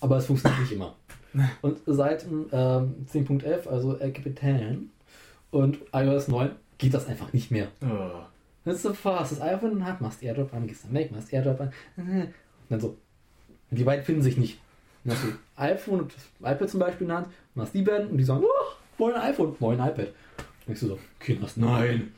Aber 0.00 0.16
es 0.16 0.26
funktioniert 0.26 0.60
nicht 0.62 0.72
immer. 0.72 0.96
Und 1.62 1.78
seit 1.86 2.24
ähm, 2.24 3.06
10.11, 3.12 3.68
also 3.68 3.96
El 3.98 4.12
Capitan 4.12 4.90
und 5.50 5.78
iOS 5.92 6.28
9, 6.28 6.50
geht 6.78 6.94
das 6.94 7.06
einfach 7.06 7.32
nicht 7.34 7.50
mehr. 7.50 7.68
Oh. 7.82 8.22
Das 8.64 8.76
ist 8.76 8.82
so 8.82 8.94
fast. 8.94 9.32
Das 9.32 9.40
iPhone 9.42 9.84
Hand, 9.84 10.00
machst 10.00 10.22
AirDrop 10.22 10.52
an, 10.54 10.66
gehst 10.66 10.86
am 10.86 10.92
Mac, 10.94 11.10
machst 11.12 11.32
AirDrop 11.32 11.60
an. 11.60 11.72
Und 11.96 12.32
dann 12.70 12.80
so. 12.80 12.96
Und 13.70 13.78
die 13.78 13.84
beiden 13.84 14.04
finden 14.04 14.22
sich 14.22 14.36
nicht. 14.36 14.58
Dann 15.04 15.16
hast 15.16 15.24
du 15.24 15.28
iPhone 15.56 16.00
und 16.00 16.12
das 16.14 16.52
iPad 16.52 16.70
zum 16.70 16.80
Beispiel 16.80 17.02
in 17.02 17.08
der 17.08 17.16
Hand, 17.18 17.28
machst 17.54 17.74
die 17.74 17.82
beiden 17.82 18.08
und 18.08 18.18
die 18.18 18.24
sagen, 18.24 18.44
oh, 18.44 18.98
wollen 18.98 19.14
ein 19.14 19.30
iPhone, 19.30 19.54
wollen 19.60 19.80
ein 19.80 19.90
iPad. 19.90 20.08
Und 20.66 20.72
ich 20.72 20.78
so, 20.78 20.88
so, 20.88 20.98
Kinders, 21.20 21.56
nein. 21.56 22.12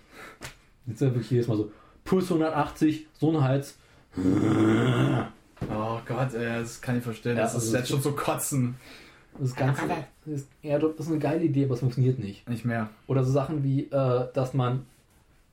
Jetzt 0.86 1.00
sind 1.00 1.14
wirklich 1.14 1.30
jedes 1.30 1.48
Mal 1.48 1.58
so, 1.58 1.70
plus 2.04 2.24
180, 2.30 3.06
so 3.18 3.30
ein 3.30 3.42
Hals. 3.42 3.76
Oh 4.16 5.98
Gott, 6.06 6.34
ey, 6.34 6.60
das 6.60 6.80
kann 6.80 6.98
ich 6.98 7.04
verstehen. 7.04 7.36
Ja, 7.36 7.42
das 7.42 7.54
ist 7.54 7.64
also 7.64 7.76
jetzt 7.76 7.88
schon 7.88 8.00
so 8.00 8.12
kotzen. 8.12 8.76
Das 9.38 9.54
Ganze, 9.54 9.82
das 10.24 10.46
AirDrop 10.62 10.98
ist 10.98 11.08
eine 11.08 11.18
geile 11.18 11.44
Idee, 11.44 11.64
aber 11.64 11.74
es 11.74 11.80
funktioniert 11.80 12.18
nicht. 12.18 12.48
Nicht 12.48 12.64
mehr. 12.64 12.90
Oder 13.06 13.22
so 13.22 13.32
Sachen 13.32 13.62
wie, 13.62 13.82
äh, 13.82 14.26
dass 14.32 14.54
man 14.54 14.86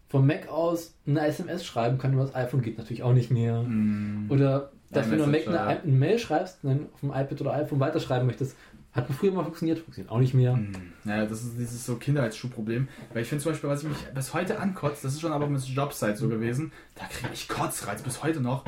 vom 0.09 0.25
Mac 0.25 0.47
aus 0.47 0.93
eine 1.05 1.27
SMS 1.27 1.65
schreiben 1.65 1.97
kann 1.97 2.13
über 2.13 2.23
das 2.23 2.33
iPhone, 2.33 2.61
geht 2.61 2.77
natürlich 2.77 3.03
auch 3.03 3.13
nicht 3.13 3.31
mehr. 3.31 3.61
Mm. 3.61 4.27
Oder 4.29 4.71
dass 4.89 5.09
wenn 5.09 5.17
du 5.17 5.27
Mac 5.27 5.47
eine, 5.47 5.59
eine 5.59 5.91
Mail 5.91 6.19
schreibst 6.19 6.59
und 6.63 6.69
dann 6.69 6.87
auf 6.93 6.99
dem 6.99 7.09
iPad 7.09 7.41
oder 7.41 7.53
iPhone 7.53 7.79
weiterschreiben 7.79 8.25
möchtest, 8.27 8.55
hat 8.93 9.07
früher 9.09 9.31
mal 9.31 9.43
funktioniert, 9.43 9.79
funktioniert 9.79 10.09
auch 10.09 10.19
nicht 10.19 10.33
mehr. 10.33 10.57
Naja, 11.03 11.25
das 11.25 11.43
ist 11.43 11.57
dieses 11.59 11.85
so 11.85 11.95
Kindheitsschuhproblem. 11.95 12.87
Weil 13.13 13.23
ich 13.23 13.27
finde 13.27 13.43
zum 13.43 13.51
Beispiel, 13.51 13.69
was 13.69 13.83
ich 13.83 13.89
mich 13.89 13.97
bis 14.13 14.33
heute 14.33 14.57
ankotzt, 14.59 15.03
das 15.03 15.13
ist 15.13 15.21
schon 15.21 15.33
aber 15.33 15.47
mit 15.47 15.61
Jobsite 15.63 16.15
so 16.15 16.29
gewesen, 16.29 16.71
da 16.95 17.05
kriege 17.05 17.33
ich 17.33 17.49
Kotzreiz 17.49 18.01
bis 18.01 18.23
heute 18.23 18.39
noch. 18.39 18.63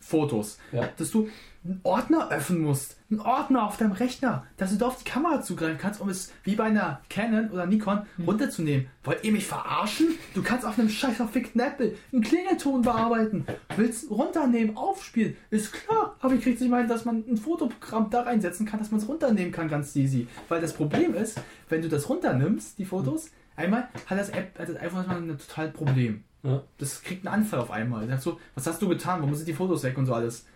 Fotos. 0.00 0.58
Ja. 0.72 0.88
Dass 0.96 1.10
du 1.10 1.28
einen 1.64 1.80
Ordner 1.82 2.30
öffnen 2.30 2.62
musst. 2.62 2.96
Einen 3.10 3.20
Ordner 3.20 3.66
auf 3.66 3.76
deinem 3.76 3.92
Rechner. 3.92 4.46
Dass 4.56 4.70
du 4.70 4.76
da 4.76 4.86
auf 4.86 4.98
die 5.02 5.08
Kamera 5.08 5.42
zugreifen 5.42 5.78
kannst, 5.78 6.00
um 6.00 6.08
es 6.08 6.32
wie 6.44 6.56
bei 6.56 6.64
einer 6.64 7.00
Canon 7.08 7.50
oder 7.50 7.66
Nikon 7.66 8.02
runterzunehmen. 8.26 8.88
Wollt 9.04 9.24
ihr 9.24 9.32
mich 9.32 9.46
verarschen? 9.46 10.14
Du 10.34 10.42
kannst 10.42 10.64
auf 10.66 10.78
einem 10.78 10.88
scheiß 10.88 11.16
verfickten 11.16 11.60
Apple 11.60 11.94
einen 12.12 12.22
Klingelton 12.22 12.82
bearbeiten. 12.82 13.46
Willst 13.76 14.10
runternehmen, 14.10 14.76
aufspielen. 14.76 15.36
Ist 15.50 15.72
klar. 15.72 16.16
Aber 16.20 16.34
ich 16.34 16.42
krieg's 16.42 16.60
nicht 16.60 16.70
mal, 16.70 16.80
hin, 16.80 16.88
dass 16.88 17.04
man 17.04 17.24
ein 17.28 17.36
Fotoprogramm 17.36 18.10
da 18.10 18.22
reinsetzen 18.22 18.66
kann, 18.66 18.78
dass 18.78 18.90
man 18.90 19.00
es 19.00 19.08
runternehmen 19.08 19.52
kann, 19.52 19.68
ganz 19.68 19.94
easy. 19.96 20.28
Weil 20.48 20.60
das 20.60 20.72
Problem 20.72 21.14
ist, 21.14 21.40
wenn 21.68 21.82
du 21.82 21.88
das 21.88 22.08
runternimmst, 22.08 22.78
die 22.78 22.84
Fotos, 22.84 23.30
einmal 23.56 23.88
hat 24.06 24.18
das 24.18 24.30
App, 24.30 24.58
hat 24.58 24.68
das 24.68 24.76
iPhone 24.76 24.98
erstmal 24.98 25.18
ein 25.18 25.38
total 25.38 25.70
Problem. 25.70 26.24
Ja. 26.42 26.62
Das 26.78 27.02
kriegt 27.02 27.26
einen 27.26 27.42
Anfall 27.42 27.60
auf 27.60 27.70
einmal. 27.70 28.06
Sagt 28.06 28.22
so, 28.22 28.40
was 28.54 28.66
hast 28.66 28.80
du 28.80 28.88
getan? 28.88 29.20
Warum 29.20 29.34
sind 29.34 29.48
die 29.48 29.54
Fotos 29.54 29.82
weg 29.82 29.98
und 29.98 30.06
so 30.06 30.14
alles? 30.14 30.46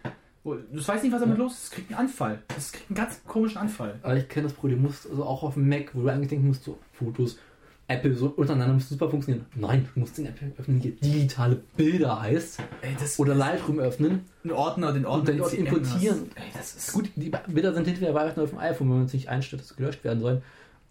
Du 0.44 0.58
weißt 0.74 1.04
nicht, 1.04 1.12
was 1.12 1.20
damit 1.20 1.38
los 1.38 1.52
ist. 1.52 1.64
Es 1.64 1.70
kriegt 1.70 1.90
einen 1.90 2.00
Anfall. 2.00 2.42
Es 2.56 2.72
kriegt 2.72 2.90
einen 2.90 2.96
ganz 2.96 3.22
komischen 3.24 3.58
Anfall. 3.58 3.98
Aber 4.02 4.16
ich 4.16 4.28
kenne 4.28 4.48
das 4.48 4.54
Problem, 4.54 4.82
du 4.82 4.88
musst 4.88 5.08
also 5.08 5.24
auch 5.24 5.42
auf 5.42 5.54
dem 5.54 5.68
Mac, 5.68 5.94
wo 5.94 6.02
du 6.02 6.08
eigentlich 6.08 6.30
denken 6.30 6.48
musst, 6.48 6.64
so 6.64 6.78
Fotos, 6.92 7.38
Apple 7.88 8.14
so 8.14 8.26
untereinander 8.28 8.74
müsste 8.74 8.94
super 8.94 9.10
funktionieren. 9.10 9.46
Nein, 9.54 9.88
du 9.92 10.00
musst 10.00 10.16
den 10.16 10.26
Apple 10.26 10.52
öffnen, 10.56 10.80
hier 10.80 10.92
digitale 10.92 11.62
Bilder 11.76 12.20
heißt. 12.20 12.60
Ey, 12.80 12.96
das 12.98 13.18
Oder 13.18 13.34
Lightroom 13.34 13.78
öffnen 13.78 14.24
einen 14.44 14.52
Ordner, 14.52 14.92
den 14.92 15.04
und 15.04 15.10
Ordner 15.10 15.24
dann 15.26 15.38
dort 15.38 15.50
CM 15.50 15.66
importieren. 15.66 16.30
Ey, 16.34 16.44
das 16.54 16.74
ist 16.74 16.92
Gut, 16.92 17.10
die 17.16 17.30
Bilder 17.48 17.74
sind 17.74 17.86
hinterher 17.86 18.12
bei 18.12 18.26
auf 18.26 18.50
dem 18.50 18.58
iPhone, 18.58 18.88
wenn 18.88 18.96
man 18.96 19.06
es 19.06 19.12
nicht 19.12 19.28
einstellt, 19.28 19.62
dass 19.62 19.68
sie 19.70 19.76
gelöscht 19.76 20.02
werden 20.04 20.20
sollen. 20.20 20.42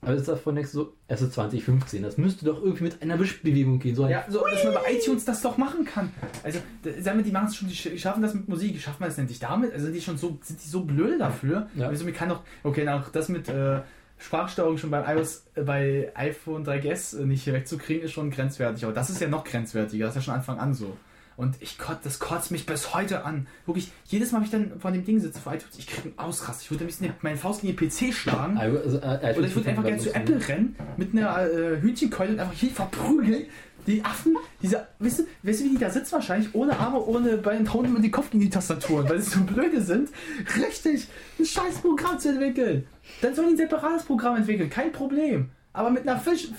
Aber 0.04 0.16
davon 0.16 0.56
denkst 0.56 0.72
du 0.72 0.78
so, 0.80 0.94
es 1.08 1.22
ist 1.22 1.34
2015, 1.34 2.02
das 2.02 2.18
müsste 2.18 2.44
doch 2.46 2.62
irgendwie 2.64 2.86
mit 2.86 3.02
einer 3.04 3.20
Wischbewegung 3.20 3.78
gehen. 3.78 3.96
So 3.96 4.08
Ja, 4.08 4.26
so, 4.30 4.44
dass 4.50 4.64
man 4.64 4.74
bei 4.74 4.94
iTunes 4.94 5.26
das 5.26 5.42
doch 5.44 5.58
machen 5.58 5.86
kann. 5.86 6.12
Also, 6.44 6.58
sagen 7.02 7.20
wir, 7.20 7.24
die 7.24 7.32
machen 7.32 7.48
es 7.48 7.56
schon, 7.56 7.68
die 7.68 7.76
sch- 7.76 7.92
die 7.92 8.00
schaffen 8.00 8.24
das 8.24 8.34
mit 8.34 8.50
Musik, 8.50 8.80
schaffen 8.82 9.00
wir 9.02 9.08
das 9.08 9.18
endlich 9.20 9.40
damit? 9.40 9.72
Also, 9.74 9.86
sind 9.86 9.94
die 9.96 10.02
schon 10.02 10.18
so, 10.18 10.40
sind 10.42 10.60
die 10.64 10.68
so 10.68 10.84
blöde 10.86 11.20
dafür? 11.20 11.68
Ja. 11.76 11.88
Also, 11.88 12.04
mir 12.06 12.14
kann 12.14 12.30
doch, 12.30 12.42
okay, 12.64 12.88
auch 12.90 13.10
das 13.10 13.30
mit 13.30 13.48
äh, 13.48 13.82
Sprachsteuerung 14.18 14.78
schon 14.80 14.90
beim 14.90 15.04
iOS, 15.18 15.46
äh, 15.56 15.62
bei 15.62 16.12
iPhone 16.16 16.66
3GS 16.66 17.22
äh, 17.22 17.26
nicht 17.26 17.46
wegzukriegen, 17.46 18.04
ist 18.06 18.12
schon 18.14 18.32
grenzwertig. 18.32 18.84
Aber 18.86 18.94
das 18.94 19.10
ist 19.12 19.22
ja 19.22 19.28
noch 19.28 19.44
grenzwertiger, 19.44 20.06
das 20.08 20.16
ist 20.16 20.22
ja 20.22 20.26
schon 20.26 20.34
Anfang 20.34 20.58
an 20.60 20.74
so. 20.74 20.98
Und 21.38 21.56
ich 21.60 21.77
kott, 21.77 22.00
das 22.03 22.19
kotzt 22.19 22.51
mich 22.51 22.66
bis 22.66 22.93
heute 22.93 23.26
an. 23.26 23.48
Wirklich, 23.66 23.92
jedes 24.06 24.32
Mal, 24.32 24.40
wenn 24.40 24.45
ich 24.45 24.51
dann 24.51 24.80
vor 24.80 24.92
dem 24.92 25.06
Ding 25.06 25.19
sitze, 25.19 25.40
vor 25.40 25.53
iTunes, 25.53 25.77
ich 25.77 25.88
kriege 25.88 26.10
einen 26.10 26.19
Ausrast. 26.19 26.61
Ich 26.61 26.72
würde 26.72 26.84
am 26.84 26.88
liebsten 26.88 27.14
meine 27.22 27.38
Faust 27.38 27.61
gegen 27.61 27.76
den 27.76 27.90
PC 27.90 28.14
schlagen. 28.14 28.58
Also, 28.58 28.98
äh, 28.98 29.35
Oder 29.38 29.48
ich 29.48 29.56
würde 29.56 29.69
einfach 29.69 29.84
gerne 29.84 30.00
zu 30.00 30.14
Apple 30.14 30.48
rennen, 30.48 30.76
mit 30.98 31.14
einer 31.14 31.50
äh, 31.50 31.82
Hühnchenkeule 31.82 32.34
und 32.34 32.40
einfach 32.40 32.53
hier 32.53 32.72
verprügeln. 32.72 33.45
Die 33.88 34.06
Affen, 34.06 34.38
diese, 34.61 34.88
weißt 35.00 35.19
du, 35.19 35.24
weißt 35.42 35.60
du, 35.61 35.64
wie 35.66 35.69
die 35.69 35.77
da 35.80 35.90
sitzen 35.90 36.11
wahrscheinlich? 36.11 36.53
Ohne 36.53 36.77
Arme, 36.77 37.03
ohne 37.03 37.38
Beine 37.38 37.61
und 37.61 37.74
hauen 37.74 37.85
immer 37.85 38.00
den 38.00 38.11
Kopf 38.11 38.30
gegen 38.30 38.43
die 38.43 38.50
Tastaturen, 38.50 39.10
weil 39.10 39.19
sie 39.19 39.32
so 39.32 39.43
blöde 39.43 39.82
sind. 39.82 40.10
Richtig, 40.56 41.08
ein 41.40 41.45
scheiß 41.45 41.80
Programm 41.80 42.19
zu 42.19 42.30
entwickeln. 42.30 42.85
Dann 43.22 43.34
sollen 43.34 43.48
die 43.48 43.53
ein 43.56 43.58
separates 43.58 44.03
Programm 44.03 44.35
entwickeln, 44.35 44.69
kein 44.69 44.92
Problem. 44.92 45.50
Aber 45.74 45.90
mit 45.90 46.08
einer 46.08 46.19
Fisch 46.19 46.50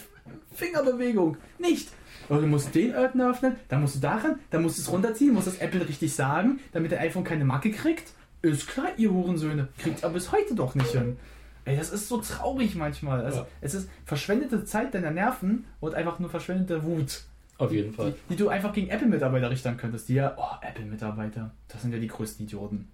Fingerbewegung, 0.55 1.36
nicht. 1.59 1.89
Aber 2.33 2.41
du 2.41 2.47
musst 2.47 2.75
den 2.75 2.97
Ordner 2.97 3.31
öffnen, 3.31 3.57
dann 3.69 3.83
musst 3.83 3.97
du 3.97 4.01
daran, 4.01 4.36
dann 4.51 4.62
musst 4.62 4.78
du 4.78 4.83
es 4.83 4.91
runterziehen, 4.91 5.35
musst 5.35 5.49
das 5.49 5.59
Apple 5.59 5.86
richtig 5.86 6.15
sagen, 6.15 6.61
damit 6.73 6.91
der 6.91 7.01
iPhone 7.02 7.25
keine 7.25 7.44
Macke 7.44 7.70
kriegt. 7.70 8.11
Ist 8.41 8.67
klar, 8.69 8.86
ihr 8.97 9.11
Hurensöhne. 9.12 9.69
Kriegt 9.77 10.02
aber 10.02 10.15
bis 10.15 10.33
heute 10.33 10.55
doch 10.55 10.75
nicht 10.75 10.91
hin. 10.93 11.19
Ey, 11.67 11.77
das 11.77 11.91
ist 11.91 12.09
so 12.09 12.23
traurig 12.23 12.75
manchmal. 12.75 13.23
Also, 13.23 13.41
Ja. 13.41 13.47
es 13.61 13.75
ist 13.75 13.91
verschwendete 14.07 14.65
Zeit 14.65 14.94
deiner 14.94 15.11
Nerven 15.11 15.67
und 15.81 15.94
einfach 15.94 16.19
nur 16.20 16.31
verschwendete 16.31 16.83
Wut, 16.85 17.20
Auf 17.59 17.70
jeden 17.70 17.93
Fall. 17.93 18.12
die, 18.31 18.35
die 18.35 18.36
du 18.36 18.49
einfach 18.49 18.73
gegen 18.73 18.89
Apple-Mitarbeiter 18.89 19.51
richten 19.51 19.77
könntest. 19.77 20.09
Die 20.09 20.15
ja, 20.15 20.35
oh, 20.39 20.57
Apple-Mitarbeiter, 20.67 21.51
das 21.69 21.83
sind 21.83 21.93
ja 21.93 21.99
die 21.99 22.09
größten 22.09 22.47
Idioten. 22.47 22.89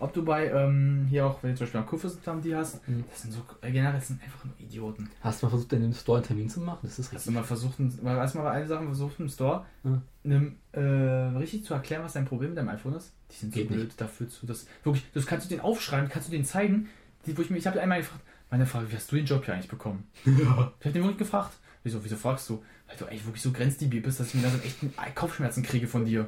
Ob 0.00 0.12
du 0.12 0.24
bei, 0.24 0.46
ähm, 0.50 1.06
hier 1.10 1.26
auch, 1.26 1.42
wenn 1.42 1.50
du 1.50 1.56
zum 1.56 1.66
Beispiel 1.66 1.82
Kurfürstendamm 1.82 2.40
die 2.40 2.54
hast, 2.54 2.86
Mhm. 2.88 3.04
das 3.10 3.22
sind 3.22 3.32
so, 3.32 3.40
äh, 3.62 3.70
generell 3.72 4.00
sind 4.00 4.22
einfach 4.22 4.44
nur 4.44 4.54
Idioten. 4.58 5.10
Hast 5.20 5.42
du 5.42 5.46
mal 5.46 5.50
versucht, 5.50 5.72
in 5.72 5.82
dem 5.82 5.92
Store 5.92 6.18
einen 6.18 6.26
Termin 6.26 6.48
zu 6.48 6.60
machen? 6.60 6.78
Das 6.82 6.98
ist 6.98 7.06
Hast 7.06 7.12
richtig. 7.14 7.32
du 7.32 7.38
mal 7.38 7.44
versucht, 7.44 8.02
mal 8.02 8.16
erstmal 8.16 8.44
bei 8.44 8.50
eine 8.52 8.66
Sache 8.66 8.84
versucht 8.84 9.18
im 9.20 9.28
Store, 9.28 9.64
Ja. 9.84 10.00
einem, 10.24 10.56
äh, 10.72 10.80
richtig 10.80 11.64
zu 11.64 11.74
erklären, 11.74 12.04
was 12.04 12.12
dein 12.12 12.26
Problem 12.26 12.50
mit 12.50 12.58
deinem 12.58 12.68
iPhone 12.68 12.94
ist? 12.94 13.12
Die 13.32 13.36
sind 13.36 13.52
Geht 13.52 13.68
so 13.68 13.74
blöd 13.74 13.92
dafür 13.96 14.28
zu, 14.28 14.46
das 14.46 14.66
wirklich, 14.84 15.04
das 15.14 15.26
kannst 15.26 15.46
du 15.46 15.48
denen 15.50 15.60
aufschreiben, 15.62 16.08
kannst 16.08 16.28
du 16.28 16.32
denen 16.32 16.44
zeigen, 16.44 16.88
die, 17.26 17.36
wo 17.36 17.42
ich 17.42 17.50
mich, 17.50 17.60
ich 17.60 17.66
habe 17.66 17.80
einmal 17.80 17.98
gefragt, 17.98 18.22
meine 18.50 18.66
Frage, 18.66 18.90
wie 18.90 18.96
hast 18.96 19.10
du 19.12 19.16
den 19.16 19.26
Job 19.26 19.44
hier 19.44 19.54
eigentlich 19.54 19.68
bekommen? 19.68 20.04
Ich 20.24 20.46
habe 20.46 20.72
den 20.84 20.94
wirklich 21.02 21.18
gefragt. 21.18 21.52
Wieso, 21.84 22.02
wieso 22.04 22.16
fragst 22.16 22.48
du? 22.50 22.62
Weil 22.86 22.96
du 22.96 23.04
eigentlich 23.06 23.24
wirklich 23.24 23.42
so 23.42 23.52
grenzdebil 23.52 24.00
bist, 24.00 24.18
dass 24.20 24.28
ich 24.28 24.34
mir 24.34 24.42
da 24.42 24.50
so 24.50 24.58
echt 24.58 24.78
Kopfschmerzen 25.14 25.62
kriege 25.62 25.86
von 25.86 26.04
dir. 26.04 26.26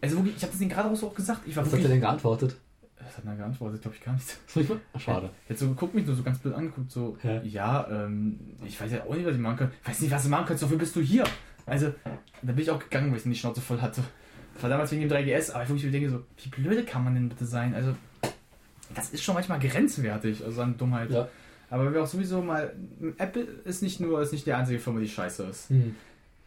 Also 0.00 0.16
wirklich, 0.16 0.36
ich 0.36 0.42
habe 0.42 0.50
das 0.52 0.58
denen 0.58 0.70
gerade 0.70 0.88
auch 0.90 1.14
gesagt. 1.14 1.42
Ich 1.46 1.56
war 1.56 1.64
Was 1.64 1.68
hat 1.72 1.78
er 1.78 1.82
wirklich. 1.84 1.92
denn 1.92 2.00
geantwortet? 2.00 2.56
Was 3.00 3.16
hat 3.18 3.24
er 3.26 3.36
geantwortet? 3.36 3.82
Glaube 3.82 3.96
ich 3.96 4.04
gar 4.04 4.12
nicht. 4.14 4.26
Das 4.46 4.56
muss 4.56 4.64
ich 4.64 4.68
mal- 4.70 4.80
Ach, 4.92 5.00
Schade. 5.00 5.30
Jetzt 5.48 5.60
so 5.60 5.68
geguckt 5.68 5.94
mich 5.94 6.06
nur 6.06 6.16
so 6.16 6.22
ganz 6.22 6.38
blöd 6.38 6.54
angeguckt, 6.54 6.90
so, 6.90 7.16
Hä? 7.22 7.40
ja, 7.44 7.86
ähm, 7.90 8.38
ich 8.64 8.80
weiß 8.80 8.90
ja 8.92 9.04
auch 9.04 9.14
nicht, 9.14 9.26
was 9.26 9.34
ich 9.34 9.40
machen 9.40 9.56
kann. 9.56 9.70
Ich 9.82 9.88
weiß 9.88 10.00
nicht, 10.00 10.10
was 10.10 10.22
du 10.24 10.28
machen 10.28 10.46
kannst, 10.46 10.62
dafür 10.62 10.78
bist 10.78 10.94
du 10.96 11.00
hier. 11.00 11.24
Also, 11.66 11.92
da 12.42 12.52
bin 12.52 12.58
ich 12.58 12.70
auch 12.70 12.78
gegangen, 12.78 13.10
weil 13.10 13.18
ich 13.18 13.24
die 13.24 13.34
Schnauze 13.34 13.60
voll 13.60 13.80
hatte. 13.80 14.02
Das 14.54 14.62
war 14.62 14.70
damals 14.70 14.90
wegen 14.90 15.02
dem 15.02 15.10
3GS, 15.10 15.52
aber 15.52 15.62
ich 15.64 15.68
wirklich 15.68 15.92
denke 15.92 16.10
so, 16.10 16.22
wie 16.42 16.48
blöde 16.48 16.82
kann 16.84 17.04
man 17.04 17.14
denn 17.14 17.28
bitte 17.28 17.44
sein? 17.46 17.74
Also, 17.74 17.94
das 18.94 19.10
ist 19.10 19.22
schon 19.22 19.34
manchmal 19.34 19.58
grenzwertig, 19.60 20.44
also 20.44 20.62
an 20.62 20.76
Dummheit. 20.76 21.10
Ja. 21.10 21.28
Aber 21.70 21.92
wir 21.92 22.02
auch 22.02 22.06
sowieso 22.06 22.40
mal, 22.40 22.74
Apple 23.18 23.42
ist 23.64 23.82
nicht 23.82 24.00
nur, 24.00 24.22
ist 24.22 24.32
nicht 24.32 24.46
die 24.46 24.52
einzige 24.54 24.78
Firma, 24.78 25.00
die 25.00 25.08
scheiße 25.08 25.42
ist. 25.44 25.68
Hm. 25.68 25.94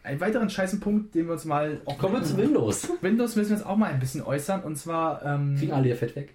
Einen 0.02 0.20
weiteren 0.20 0.50
scheißen 0.50 0.80
Punkt, 0.80 1.14
den 1.14 1.26
wir 1.26 1.34
uns 1.34 1.44
mal 1.44 1.80
auch 1.84 1.96
Kommen 1.96 2.14
wir 2.14 2.22
zu 2.22 2.36
Windows. 2.36 2.88
Windows 3.00 3.36
müssen 3.36 3.50
wir 3.50 3.56
uns 3.58 3.66
auch 3.66 3.76
mal 3.76 3.90
ein 3.90 4.00
bisschen 4.00 4.22
äußern 4.22 4.62
und 4.62 4.76
zwar 4.76 5.24
ähm, 5.24 5.56
Kriegen 5.56 5.72
alle 5.72 5.88
ihr 5.88 5.96
Fett 5.96 6.16
weg. 6.16 6.34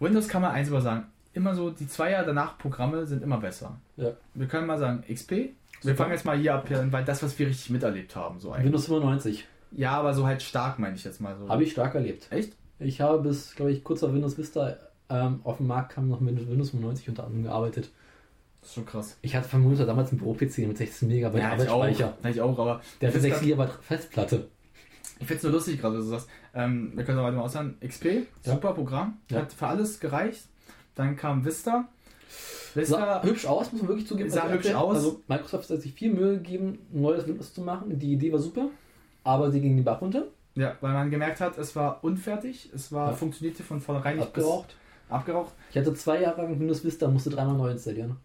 Windows 0.00 0.28
kann 0.28 0.42
man 0.42 0.50
eins 0.50 0.68
über 0.68 0.80
sagen. 0.80 1.06
Immer 1.32 1.54
so, 1.54 1.70
die 1.70 1.88
zwei 1.88 2.10
Jahre 2.10 2.26
danach 2.26 2.58
Programme 2.58 3.06
sind 3.06 3.22
immer 3.22 3.38
besser. 3.38 3.78
Ja. 3.96 4.10
Wir 4.34 4.46
können 4.46 4.66
mal 4.66 4.78
sagen, 4.78 5.02
XP. 5.12 5.30
Wir 5.30 5.50
Super. 5.80 5.96
fangen 5.96 6.12
jetzt 6.12 6.24
mal 6.24 6.36
hier 6.36 6.54
ab, 6.54 6.68
weil 6.70 7.04
das, 7.04 7.22
was 7.22 7.38
wir 7.38 7.46
richtig 7.48 7.70
miterlebt 7.70 8.14
haben, 8.14 8.38
so 8.38 8.52
eigentlich. 8.52 8.66
Windows 8.66 8.86
95. 8.86 9.46
Ja, 9.72 9.92
aber 9.92 10.14
so 10.14 10.26
halt 10.26 10.42
stark, 10.42 10.78
meine 10.78 10.94
ich 10.94 11.04
jetzt 11.04 11.20
mal 11.20 11.36
so. 11.36 11.48
Habe 11.48 11.64
ich 11.64 11.72
stark 11.72 11.94
erlebt. 11.94 12.28
Echt? 12.30 12.52
Ich 12.78 13.00
habe 13.00 13.22
bis, 13.22 13.54
glaube 13.54 13.72
ich, 13.72 13.82
kurz 13.82 14.00
vor 14.00 14.12
Windows 14.12 14.38
Vista 14.38 14.76
ähm, 15.08 15.40
auf 15.44 15.58
dem 15.58 15.66
Markt 15.66 15.92
kam 15.92 16.08
noch 16.08 16.20
mit 16.20 16.36
Windows 16.48 16.70
95 16.70 17.08
unter 17.08 17.24
anderem 17.24 17.44
gearbeitet. 17.44 17.90
Das 18.64 18.70
ist 18.70 18.74
schon 18.76 18.86
krass. 18.86 19.18
Ich 19.20 19.36
hatte 19.36 19.46
von 19.46 19.62
Windows 19.62 19.86
damals 19.86 20.08
einen 20.10 20.20
Büro-PC 20.20 20.66
mit 20.66 20.78
16 20.78 21.06
Megabyte 21.06 21.42
Ja, 21.42 21.54
ich 21.54 21.68
auch. 21.68 21.82
Arbeitsspeicher. 21.82 22.16
Ja, 22.22 22.30
ich 22.30 22.40
auch, 22.40 22.58
aber 22.58 22.80
Der 23.02 23.08
hatte 23.10 23.18
Ich 23.18 23.22
6 23.22 23.36
find's 23.38 23.40
Gigabyte 23.42 23.78
Festplatte. 23.82 24.48
Ich 25.20 25.26
finde 25.26 25.34
es 25.36 25.42
nur 25.42 25.52
lustig 25.52 25.80
gerade, 25.80 25.96
dass 25.96 26.04
du 26.06 26.10
sagst, 26.12 26.28
ähm, 26.54 26.92
wir 26.94 27.04
können 27.04 27.18
aber 27.18 27.30
mal 27.30 27.42
aussagen, 27.42 27.76
XP, 27.86 28.04
Ja. 28.42 28.54
super 28.54 28.72
Programm, 28.72 29.18
Ja. 29.30 29.40
hat 29.40 29.52
für 29.52 29.66
alles 29.66 30.00
gereicht. 30.00 30.44
Dann 30.94 31.14
kam 31.16 31.44
Vista. 31.44 31.88
Sah 32.74 32.80
Vista, 32.80 33.22
hübsch 33.22 33.44
aus, 33.46 33.70
muss 33.70 33.82
man 33.82 33.88
wirklich 33.90 34.08
zugeben. 34.08 34.30
Sah 34.30 34.42
Also 34.44 34.54
hübsch 34.54 34.66
Apple- 34.66 34.78
aus. 34.78 34.96
Also 34.96 35.20
Microsoft 35.28 35.68
hat 35.70 35.80
sich 35.82 35.92
viel 35.92 36.12
Mühe 36.14 36.34
gegeben, 36.38 36.78
ein 36.92 37.02
neues 37.02 37.26
Windows 37.26 37.52
zu 37.52 37.60
machen. 37.60 37.98
Die 37.98 38.12
Idee 38.14 38.32
war 38.32 38.38
super, 38.40 38.68
aber 39.24 39.50
sie 39.50 39.60
ging 39.60 39.76
den 39.76 39.84
Bach 39.84 40.00
runter. 40.00 40.24
ja, 40.56 40.76
weil 40.80 40.92
man 40.92 41.10
gemerkt 41.10 41.40
hat, 41.40 41.58
es 41.58 41.76
war 41.76 42.02
unfertig, 42.02 42.70
es 42.74 42.90
war 42.92 43.10
Ja. 43.10 43.16
funktionierte 43.16 43.62
von 43.62 43.80
vornherein 43.80 44.16
nicht 44.16 44.26
Abgeraucht. 44.28 44.74
abgeraucht. 45.08 45.52
Ich 45.70 45.76
hatte 45.76 45.92
zwei 45.94 46.20
Jahre 46.22 46.42
lang 46.42 46.58
Windows 46.58 46.82
Vista, 46.84 47.08
musste 47.08 47.30
dreimal 47.30 47.56
neu 47.56 47.70
installieren. 47.70 48.16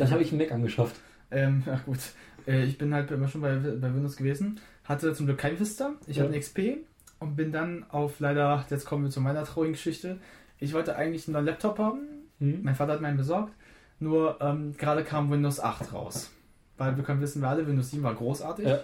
Dann 0.00 0.10
habe 0.10 0.22
ich 0.22 0.32
einen 0.32 0.40
Mac 0.40 0.52
angeschafft. 0.52 0.96
Ähm, 1.30 1.62
ja 1.66 1.80
gut. 1.86 1.98
Äh, 2.46 2.64
ich 2.64 2.78
bin 2.78 2.92
halt 2.94 3.10
immer 3.10 3.28
schon 3.28 3.40
bei, 3.40 3.54
bei 3.56 3.94
Windows 3.94 4.16
gewesen. 4.16 4.60
Hatte 4.84 5.12
zum 5.14 5.26
Glück 5.26 5.38
kein 5.38 5.58
Vista. 5.60 5.92
Ich 6.06 6.16
Ja. 6.16 6.24
hatte 6.24 6.34
ein 6.34 6.40
XP 6.40 6.78
und 7.20 7.36
bin 7.36 7.52
dann 7.52 7.84
auf 7.90 8.18
leider, 8.20 8.64
jetzt 8.70 8.86
kommen 8.86 9.04
wir 9.04 9.10
zu 9.10 9.20
meiner 9.20 9.44
traurigen 9.44 9.74
Geschichte. 9.74 10.18
Ich 10.58 10.72
wollte 10.72 10.96
eigentlich 10.96 11.26
einen 11.28 11.34
neuen 11.34 11.46
Laptop 11.46 11.78
haben. 11.78 12.00
Hm? 12.38 12.60
Mein 12.62 12.74
Vater 12.74 12.94
hat 12.94 13.00
meinen 13.00 13.16
besorgt. 13.16 13.52
Nur 13.98 14.38
ähm, 14.40 14.74
gerade 14.76 15.04
kam 15.04 15.30
Windows 15.30 15.60
8 15.60 15.92
raus. 15.92 16.32
Weil 16.78 16.96
wir 16.96 17.04
können 17.04 17.20
wissen, 17.20 17.42
wir 17.42 17.48
alle, 17.48 17.66
Windows 17.66 17.90
7 17.90 18.02
war 18.02 18.14
großartig. 18.14 18.66
Ja. 18.66 18.80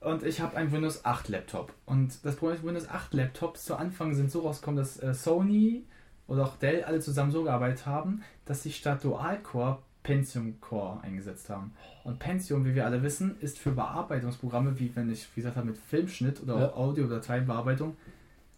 Und 0.00 0.24
ich 0.24 0.40
habe 0.40 0.56
einen 0.56 0.72
Windows 0.72 1.04
8 1.04 1.28
Laptop. 1.28 1.72
Und 1.84 2.24
das 2.24 2.36
Problem 2.36 2.56
ist, 2.58 2.64
Windows 2.66 2.88
8 2.88 3.14
Laptops 3.14 3.64
zu 3.64 3.76
Anfang 3.76 4.14
sind 4.14 4.30
so 4.30 4.40
rausgekommen, 4.40 4.76
dass 4.78 5.00
äh, 5.02 5.14
Sony 5.14 5.84
oder 6.26 6.44
auch 6.44 6.56
Dell 6.56 6.82
alle 6.84 6.98
zusammen 7.00 7.30
so 7.30 7.44
gearbeitet 7.44 7.86
haben, 7.86 8.22
dass 8.44 8.62
sie 8.64 8.72
statt 8.72 9.04
Dual-Core 9.04 9.78
Pentium 10.06 10.60
Core 10.60 11.00
eingesetzt 11.02 11.50
haben. 11.50 11.72
Und 12.04 12.20
Pentium, 12.20 12.64
wie 12.64 12.74
wir 12.76 12.86
alle 12.86 13.02
wissen, 13.02 13.34
ist 13.40 13.58
für 13.58 13.72
Bearbeitungsprogramme, 13.72 14.78
wie 14.78 14.94
wenn 14.94 15.10
ich, 15.10 15.26
wie 15.34 15.40
gesagt 15.40 15.56
habe, 15.56 15.66
mit 15.66 15.78
Filmschnitt 15.78 16.40
oder 16.42 16.58
Ja. 16.60 16.66
auch 16.68 16.76
Audio- 16.76 17.06
oder 17.06 17.16
Dateienbearbeitung 17.16 17.96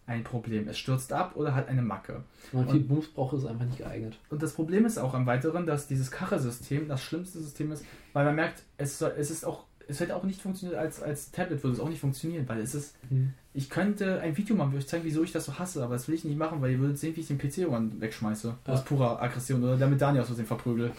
ein 0.06 0.24
Problem. 0.24 0.68
Es 0.68 0.78
stürzt 0.78 1.12
ab 1.12 1.32
oder 1.36 1.54
hat 1.54 1.68
eine 1.68 1.82
Macke. 1.82 2.22
Viel 2.50 2.80
Booms 2.80 3.08
braucht, 3.08 3.34
ist 3.34 3.46
einfach 3.46 3.64
nicht 3.64 3.78
geeignet. 3.78 4.18
Und 4.30 4.42
das 4.42 4.52
Problem 4.52 4.84
ist 4.86 4.98
auch 4.98 5.14
am 5.14 5.24
Weiteren, 5.26 5.64
dass 5.66 5.86
dieses 5.86 6.10
Kachelsystem 6.10 6.86
das 6.88 7.02
schlimmste 7.02 7.38
System 7.40 7.72
ist, 7.72 7.84
weil 8.12 8.24
man 8.26 8.34
merkt, 8.34 8.62
es, 8.78 9.00
es 9.00 9.30
ist 9.30 9.44
auch, 9.44 9.64
es 9.86 10.00
hätte 10.00 10.14
auch 10.16 10.24
nicht 10.24 10.40
funktioniert 10.42 10.78
als, 10.78 11.02
als 11.02 11.30
Tablet, 11.30 11.62
würde 11.62 11.74
es 11.76 11.80
auch 11.80 11.88
nicht 11.88 12.00
funktionieren, 12.00 12.46
weil 12.48 12.60
es 12.60 12.74
ist, 12.74 12.94
Hm. 13.08 13.32
ich 13.54 13.68
könnte 13.70 14.20
ein 14.20 14.36
Video 14.36 14.54
machen, 14.56 14.72
wo 14.74 14.76
ich 14.78 14.86
zeigen, 14.86 15.04
wieso 15.04 15.22
ich 15.22 15.32
das 15.32 15.44
so 15.46 15.58
hasse, 15.58 15.82
aber 15.82 15.94
das 15.94 16.08
will 16.08 16.14
ich 16.14 16.24
nicht 16.24 16.36
machen, 16.38 16.60
weil 16.60 16.72
ihr 16.72 16.78
würdet 16.78 16.98
sehen, 16.98 17.14
wie 17.16 17.20
ich 17.20 17.26
den 17.28 17.38
PC 17.38 17.58
irgendwann 17.58 17.98
wegschmeiße. 18.00 18.54
Ja. 18.66 18.72
Aus 18.72 18.84
purer 18.84 19.20
Aggression 19.22 19.62
oder 19.62 19.76
damit 19.78 20.00
Daniel 20.00 20.20
aus 20.22 20.28
Versehen 20.28 20.46
verprügel. 20.46 20.90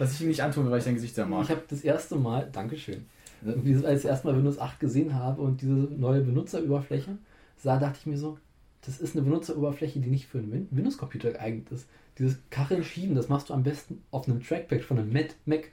Dass 0.00 0.14
ich 0.14 0.22
ihm 0.22 0.28
nicht 0.28 0.42
antue, 0.42 0.68
weil 0.70 0.78
ich 0.78 0.84
sein 0.84 0.94
Gesicht 0.94 1.14
sehr 1.14 1.26
mag. 1.26 1.44
Ich 1.44 1.50
habe 1.50 1.62
das 1.68 1.82
erste 1.82 2.16
Mal, 2.16 2.48
Dankeschön, 2.50 3.04
als 3.44 3.66
ich 3.66 3.82
das 3.82 4.04
erste 4.04 4.28
Mal 4.28 4.36
Windows 4.38 4.58
8 4.58 4.80
gesehen 4.80 5.14
habe 5.14 5.42
und 5.42 5.60
diese 5.60 5.72
neue 5.72 6.22
Benutzeroberfläche 6.22 7.18
sah, 7.58 7.78
dachte 7.78 7.98
ich 8.00 8.06
mir 8.06 8.16
so, 8.16 8.38
das 8.80 8.98
ist 8.98 9.14
eine 9.14 9.24
Benutzeroberfläche, 9.24 10.00
die 10.00 10.08
nicht 10.08 10.26
für 10.26 10.38
einen 10.38 10.52
Win- 10.52 10.68
Windows-Computer 10.70 11.32
geeignet 11.32 11.70
ist. 11.70 11.86
Dieses 12.18 12.38
Kacheln 12.48 12.82
schieben, 12.82 13.14
das 13.14 13.28
machst 13.28 13.50
du 13.50 13.52
am 13.52 13.62
besten 13.62 14.02
auf 14.10 14.26
einem 14.26 14.42
Trackpad 14.42 14.80
von 14.80 14.98
einem 14.98 15.12
Mac, 15.44 15.70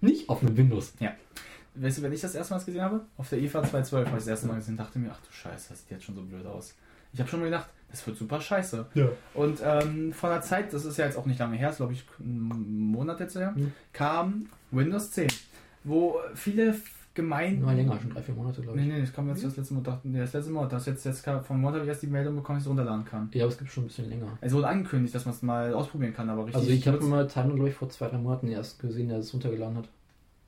nicht 0.00 0.30
auf 0.30 0.42
einem 0.42 0.56
Windows. 0.56 0.94
Weißt 1.74 1.98
du, 1.98 2.02
wenn 2.02 2.14
ich 2.14 2.22
das 2.22 2.34
erste 2.34 2.54
Mal 2.54 2.64
gesehen 2.64 2.80
habe? 2.80 3.04
Auf 3.18 3.28
der 3.28 3.40
IFA 3.40 3.62
212 3.62 4.06
habe 4.06 4.16
ich 4.16 4.24
das 4.24 4.28
erste 4.30 4.46
Mal 4.46 4.56
gesehen, 4.56 4.78
dachte 4.78 4.98
mir, 4.98 5.10
ach 5.12 5.20
du 5.20 5.30
Scheiße, 5.30 5.68
das 5.68 5.80
sieht 5.80 5.90
jetzt 5.90 6.04
schon 6.04 6.14
so 6.14 6.22
blöd 6.22 6.46
aus. 6.46 6.74
Ich 7.12 7.20
habe 7.20 7.28
schon 7.28 7.40
mal 7.40 7.46
gedacht, 7.46 7.68
das 7.90 8.06
wird 8.06 8.16
super 8.16 8.40
scheiße. 8.40 8.86
Ja. 8.94 9.08
Und 9.34 9.60
ähm, 9.64 10.12
von 10.12 10.30
der 10.30 10.40
Zeit, 10.42 10.72
das 10.72 10.84
ist 10.84 10.96
ja 10.98 11.06
jetzt 11.06 11.16
auch 11.16 11.26
nicht 11.26 11.38
lange 11.38 11.56
her, 11.56 11.70
ist 11.70 11.76
glaube 11.76 11.92
ich 11.92 12.04
ein 12.20 12.88
Monat 12.90 13.20
jetzt 13.20 13.36
her, 13.36 13.52
Mhm. 13.56 13.72
kam 13.92 14.46
Windows 14.70 15.10
10, 15.12 15.28
wo 15.84 16.16
viele 16.34 16.74
gemein. 17.14 17.60
Nur 17.60 17.72
länger, 17.72 17.98
schon 17.98 18.10
drei, 18.10 18.20
vier 18.20 18.34
Monate, 18.34 18.60
glaube 18.60 18.78
Nee, 18.78 18.88
ich. 18.88 18.92
nee, 18.92 19.00
das 19.00 19.12
kam 19.12 19.26
jetzt 19.28 19.42
das 19.42 19.56
letzte 19.56 19.72
Mal. 19.72 19.82
dachte- 19.82 20.06
Nee, 20.06 20.18
das 20.18 20.32
letzte 20.34 20.50
Mal. 20.52 20.68
Das 20.68 20.84
jetzt, 20.84 21.04
jetzt 21.06 21.24
vom 21.24 21.60
Montag 21.62 21.76
habe 21.78 21.84
ich 21.84 21.88
erst 21.88 22.02
die 22.02 22.08
Meldung 22.08 22.36
bekommen, 22.36 22.58
dass 22.58 22.64
ich 22.64 22.66
es 22.66 22.70
runterladen 22.70 23.04
kann. 23.06 23.30
Ja, 23.32 23.44
aber 23.44 23.52
es 23.52 23.58
gibt 23.58 23.70
schon 23.70 23.84
ein 23.84 23.86
bisschen 23.86 24.10
länger. 24.10 24.36
Es 24.42 24.52
wurde 24.52 24.66
angekündigt, 24.68 25.14
dass 25.14 25.24
man 25.24 25.32
es 25.34 25.40
mal 25.40 25.72
ausprobieren 25.72 26.12
kann, 26.12 26.28
aber 26.28 26.44
richtig. 26.44 26.56
Also 26.60 26.70
ich 26.70 26.86
habe 26.86 27.00
mal 27.06 27.26
Timer, 27.26 27.54
glaube 27.54 27.70
ich, 27.70 27.74
vor 27.74 27.88
zwei, 27.88 28.08
drei 28.08 28.18
Monaten 28.18 28.48
erst 28.48 28.78
gesehen, 28.80 29.08
der 29.08 29.18
es 29.18 29.32
runtergeladen 29.32 29.78
hat. 29.78 29.88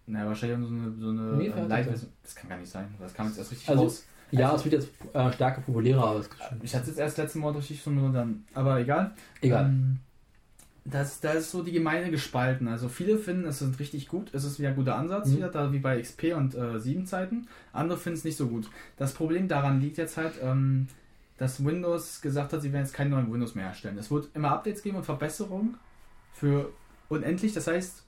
Naja, 0.06 0.26
wahrscheinlich 0.26 0.58
so 0.68 0.74
eine, 0.74 0.92
so 0.98 1.08
eine 1.08 1.20
Nee, 1.36 1.46
äh, 1.46 1.52
fertig 1.52 1.68
Live- 1.70 2.06
Das 2.22 2.34
kann 2.34 2.48
gar 2.50 2.58
nicht 2.58 2.70
sein. 2.70 2.86
Das 2.98 3.14
kam 3.14 3.26
jetzt 3.28 3.38
erst 3.38 3.50
richtig 3.52 3.68
Also- 3.70 3.82
raus. 3.84 4.04
Ja, 4.30 4.50
Also- 4.52 4.56
es 4.66 4.70
wird 4.72 4.82
jetzt 4.82 5.14
äh, 5.14 5.32
stärker 5.32 5.60
populärer, 5.62 6.04
aber 6.04 6.20
es 6.20 6.28
gibt 6.30 6.42
schon. 6.42 6.60
Ich 6.62 6.74
hatte 6.74 6.82
es 6.84 6.88
jetzt 6.90 6.98
erst 6.98 7.18
letzten 7.18 7.38
Monat 7.40 7.56
richtig 7.58 7.86
nur 7.86 8.12
dann. 8.12 8.44
Aber 8.54 8.78
egal. 8.80 9.12
Egal. 9.40 9.64
Ähm, 9.66 9.98
das, 10.84 11.20
da 11.20 11.32
ist 11.32 11.50
so 11.50 11.62
die 11.62 11.72
Gemeinde 11.72 12.10
gespalten. 12.10 12.66
Also 12.68 12.88
viele 12.88 13.18
finden, 13.18 13.46
es 13.46 13.60
ist 13.60 13.78
richtig 13.78 14.08
gut, 14.08 14.30
es 14.32 14.44
ist 14.44 14.58
wieder 14.58 14.70
ein 14.70 14.76
guter 14.76 14.96
Ansatz, 14.96 15.28
Mhm. 15.28 15.36
wieder 15.36 15.48
da 15.48 15.72
wie 15.72 15.78
bei 15.80 16.00
XP 16.00 16.32
und 16.34 16.54
äh, 16.54 16.78
7 16.80 17.04
Zeiten. 17.06 17.46
Andere 17.72 17.98
finden 17.98 18.18
es 18.18 18.24
nicht 18.24 18.36
so 18.38 18.48
gut. 18.48 18.70
Das 18.96 19.12
Problem 19.12 19.48
daran 19.48 19.80
liegt 19.80 19.98
jetzt 19.98 20.16
halt, 20.16 20.34
ähm, 20.42 20.88
dass 21.36 21.62
Windows 21.64 22.20
gesagt 22.22 22.52
hat, 22.52 22.62
sie 22.62 22.72
werden 22.72 22.84
jetzt 22.84 22.94
keinen 22.94 23.10
neuen 23.10 23.30
Windows 23.32 23.54
mehr 23.54 23.66
herstellen. 23.66 23.98
Es 23.98 24.10
wird 24.10 24.28
immer 24.34 24.50
Updates 24.50 24.82
geben 24.82 24.96
und 24.96 25.04
Verbesserungen 25.04 25.76
für 26.32 26.70
unendlich. 27.10 27.52
Das 27.52 27.66
heißt, 27.66 28.02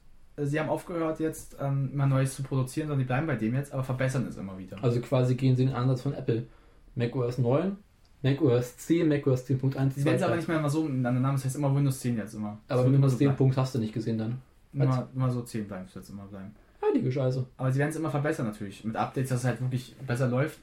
sie 0.46 0.60
haben 0.60 0.68
aufgehört 0.68 1.20
jetzt 1.20 1.56
ähm, 1.60 1.90
immer 1.92 2.06
Neues 2.06 2.34
zu 2.34 2.42
produzieren, 2.42 2.88
sondern 2.88 3.00
die 3.00 3.06
bleiben 3.06 3.26
bei 3.26 3.36
dem 3.36 3.54
jetzt, 3.54 3.72
aber 3.72 3.82
verbessern 3.84 4.26
es 4.28 4.36
immer 4.36 4.56
wieder. 4.58 4.76
Also 4.82 5.00
quasi 5.00 5.34
gehen 5.34 5.56
sie 5.56 5.66
den 5.66 5.74
Ansatz 5.74 6.02
von 6.02 6.14
Apple. 6.14 6.46
Mac 6.94 7.14
OS 7.14 7.38
9, 7.38 7.76
Mac 8.22 8.42
OS 8.42 8.76
10, 8.78 9.08
Mac 9.08 9.26
OS 9.26 9.46
10.1, 9.48 9.90
Sie 9.94 10.04
werden 10.04 10.16
es 10.16 10.22
aber 10.22 10.36
nicht 10.36 10.48
mehr 10.48 10.58
immer 10.58 10.68
so 10.70 10.82
miteinander 10.84 11.20
Namen, 11.20 11.36
das 11.36 11.44
heißt 11.44 11.56
immer 11.56 11.74
Windows 11.74 12.00
10 12.00 12.16
jetzt 12.16 12.34
immer. 12.34 12.58
Aber 12.68 12.82
wird 12.84 12.94
Windows 12.94 13.12
so 13.12 13.18
10 13.18 13.26
bleiben. 13.28 13.38
Punkt 13.38 13.56
hast 13.56 13.74
du 13.74 13.78
nicht 13.78 13.94
gesehen 13.94 14.18
dann. 14.18 14.38
Immer, 14.72 15.08
immer 15.14 15.30
so 15.30 15.42
10 15.42 15.66
bleiben, 15.66 15.86
es 15.88 15.94
wird 15.94 16.08
immer 16.10 16.24
bleiben. 16.26 16.54
Heilige 16.84 17.10
Scheiße. 17.12 17.46
Aber 17.56 17.70
sie 17.72 17.78
werden 17.78 17.90
es 17.90 17.96
immer 17.96 18.10
verbessern 18.10 18.46
natürlich. 18.46 18.84
Mit 18.84 18.96
Updates, 18.96 19.30
dass 19.30 19.40
es 19.40 19.44
halt 19.44 19.60
wirklich 19.60 19.94
besser 20.06 20.28
läuft. 20.28 20.58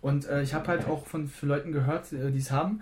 Und 0.00 0.26
äh, 0.28 0.42
ich 0.42 0.54
habe 0.54 0.68
halt 0.68 0.86
auch 0.88 1.06
von, 1.06 1.26
von 1.26 1.48
Leuten 1.48 1.72
gehört, 1.72 2.12
äh, 2.12 2.30
die 2.30 2.38
es 2.38 2.50
haben. 2.50 2.80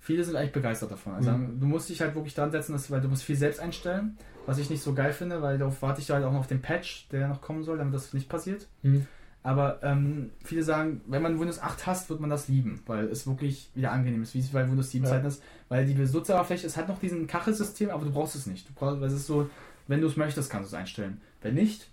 Viele 0.00 0.22
sind 0.22 0.36
eigentlich 0.36 0.52
begeistert 0.52 0.90
davon. 0.90 1.14
Also 1.14 1.30
Mhm. 1.32 1.58
du 1.60 1.66
musst 1.66 1.88
dich 1.88 2.00
halt 2.00 2.14
wirklich 2.14 2.34
dran 2.34 2.50
setzen, 2.50 2.72
dass, 2.72 2.90
weil 2.90 3.00
du 3.00 3.08
musst 3.08 3.22
viel 3.24 3.36
selbst 3.36 3.58
einstellen, 3.60 4.16
was 4.46 4.58
ich 4.58 4.70
nicht 4.70 4.82
so 4.82 4.94
geil 4.94 5.12
finde, 5.12 5.42
weil 5.42 5.58
darauf 5.58 5.82
warte 5.82 6.00
ich 6.00 6.10
halt 6.10 6.24
auch 6.24 6.32
noch 6.32 6.40
auf 6.40 6.46
den 6.46 6.62
Patch, 6.62 7.08
der 7.10 7.28
noch 7.28 7.40
kommen 7.40 7.64
soll, 7.64 7.78
damit 7.78 7.94
das 7.94 8.12
nicht 8.14 8.28
passiert. 8.28 8.66
Hm. 8.82 9.06
Aber 9.42 9.80
ähm, 9.84 10.30
viele 10.42 10.64
sagen, 10.64 11.02
wenn 11.06 11.22
man 11.22 11.38
Windows 11.38 11.60
8 11.60 11.86
hasst, 11.86 12.10
wird 12.10 12.18
man 12.20 12.30
das 12.30 12.48
lieben, 12.48 12.82
weil 12.86 13.04
es 13.06 13.28
wirklich 13.28 13.70
wieder 13.74 13.92
angenehm 13.92 14.22
ist, 14.22 14.34
wie 14.34 14.40
es 14.40 14.48
bei 14.48 14.68
Windows 14.68 14.90
7 14.90 15.04
Ja. 15.04 15.10
Zeiten 15.10 15.26
ist. 15.26 15.40
Weil 15.68 15.86
die 15.86 15.94
Benutzeroberfläche, 15.94 16.66
es 16.66 16.76
hat 16.76 16.88
noch 16.88 16.98
diesen 16.98 17.28
Kachelsystem, 17.28 17.90
aber 17.90 18.04
du 18.04 18.10
brauchst 18.10 18.34
es 18.34 18.46
nicht. 18.46 18.68
Du 18.68 18.72
brauchst, 18.74 19.00
weil 19.00 19.06
es 19.06 19.14
ist 19.14 19.26
so, 19.26 19.48
wenn 19.86 20.00
du 20.00 20.08
es 20.08 20.16
möchtest, 20.16 20.50
kannst 20.50 20.72
du 20.72 20.74
es 20.74 20.80
einstellen. 20.80 21.20
Wenn 21.42 21.54
nicht, 21.54 21.88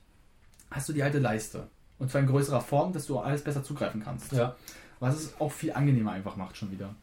hast 0.71 0.89
du 0.89 0.93
die 0.93 1.03
alte 1.03 1.19
Leiste. 1.19 1.67
Und 1.99 2.09
zwar 2.09 2.21
in 2.21 2.27
größerer 2.27 2.61
Form, 2.61 2.91
dass 2.91 3.05
du 3.05 3.19
alles 3.19 3.43
besser 3.43 3.63
zugreifen 3.63 4.03
kannst. 4.03 4.31
Ja. 4.31 4.55
Was 4.99 5.15
es 5.15 5.39
auch 5.39 5.51
viel 5.51 5.73
angenehmer 5.73 6.11
einfach 6.11 6.35
macht 6.35 6.57
schon 6.57 6.71
wieder. 6.71 6.95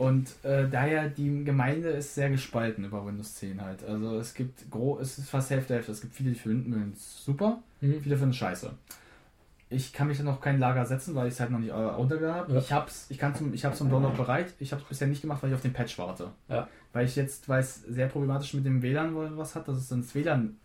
Und 0.00 0.32
äh, 0.44 0.66
daher, 0.66 1.10
die 1.10 1.44
Gemeinde 1.44 1.90
ist 1.90 2.14
sehr 2.14 2.30
gespalten 2.30 2.84
über 2.86 3.04
Windows 3.04 3.34
10 3.34 3.60
halt. 3.60 3.84
Also 3.84 4.16
es 4.18 4.32
gibt, 4.32 4.70
gro 4.70 4.98
es 4.98 5.18
ist 5.18 5.28
fast 5.28 5.50
Hälfte, 5.50 5.74
Hälfte. 5.74 5.92
Es 5.92 6.00
gibt 6.00 6.14
viele, 6.14 6.30
die 6.30 6.38
finden 6.38 6.94
es 6.96 7.22
super, 7.22 7.58
Hm. 7.80 8.00
viele 8.02 8.16
finden 8.16 8.30
es 8.30 8.36
scheiße. 8.36 8.70
Ich 9.68 9.92
kann 9.92 10.08
mich 10.08 10.16
dann 10.16 10.24
noch 10.24 10.40
kein 10.40 10.58
Lager 10.58 10.86
setzen, 10.86 11.14
weil 11.14 11.28
ich 11.28 11.34
es 11.34 11.40
halt 11.40 11.50
noch 11.50 11.58
nicht 11.58 11.68
äh, 11.68 11.74
runtergeladen 11.74 12.40
habe. 12.44 12.52
Ja. 12.54 12.58
Ich 12.60 12.72
hab's, 12.72 13.06
ich 13.10 13.18
kann 13.18 13.34
zum, 13.34 13.52
ich 13.52 13.62
habe 13.66 13.76
zum 13.76 13.90
Download 13.90 14.16
bereit. 14.16 14.54
Ich 14.58 14.72
habe 14.72 14.80
es 14.80 14.88
bisher 14.88 15.06
nicht 15.06 15.20
gemacht, 15.20 15.42
weil 15.42 15.50
ich 15.50 15.54
auf 15.54 15.60
den 15.60 15.74
Patch 15.74 15.98
warte. 15.98 16.30
Ja. 16.48 16.66
Weil 16.94 17.04
ich 17.04 17.14
jetzt, 17.14 17.46
weil 17.50 17.60
es 17.60 17.82
sehr 17.82 18.06
problematisch 18.08 18.54
mit 18.54 18.64
dem 18.64 18.80
WLAN 18.80 19.14
was 19.36 19.54
hat, 19.54 19.68
dass 19.68 19.76
es 19.76 19.88
dann 19.88 20.00
das 20.00 20.14
WLAN 20.14 20.56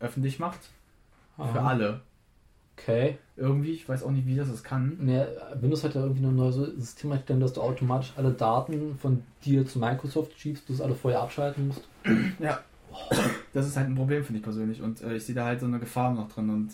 öffentlich 0.00 0.38
macht. 0.38 0.60
Für 1.36 1.42
Aha. 1.44 1.66
alle. 1.70 2.00
Okay. 2.76 3.18
Irgendwie, 3.36 3.72
ich 3.72 3.88
weiß 3.88 4.02
auch 4.02 4.10
nicht, 4.10 4.26
wie 4.26 4.36
das 4.36 4.48
es 4.48 4.62
kann. 4.62 4.96
Nee, 5.00 5.24
Windows 5.60 5.84
hat 5.84 5.94
ja 5.94 6.02
irgendwie 6.02 6.24
ein 6.24 6.34
neues 6.34 6.56
System 6.56 7.12
einstellen, 7.12 7.40
dass 7.40 7.52
du 7.52 7.60
automatisch 7.60 8.12
alle 8.16 8.32
Daten 8.32 8.96
von 8.98 9.22
dir 9.44 9.66
zu 9.66 9.78
Microsoft 9.78 10.38
schiebst, 10.38 10.68
du 10.68 10.72
es 10.72 10.80
alle 10.80 10.94
vorher 10.94 11.20
abschalten 11.20 11.68
musst. 11.68 11.88
Ja. 12.38 12.60
Das 13.54 13.66
ist 13.66 13.76
halt 13.76 13.88
ein 13.88 13.94
Problem, 13.94 14.22
finde 14.22 14.38
ich 14.38 14.44
persönlich. 14.44 14.82
Und 14.82 15.00
äh, 15.00 15.16
ich 15.16 15.24
sehe 15.24 15.34
da 15.34 15.46
halt 15.46 15.60
so 15.60 15.66
eine 15.66 15.78
Gefahr 15.78 16.12
noch 16.12 16.30
drin. 16.30 16.50
Und 16.50 16.72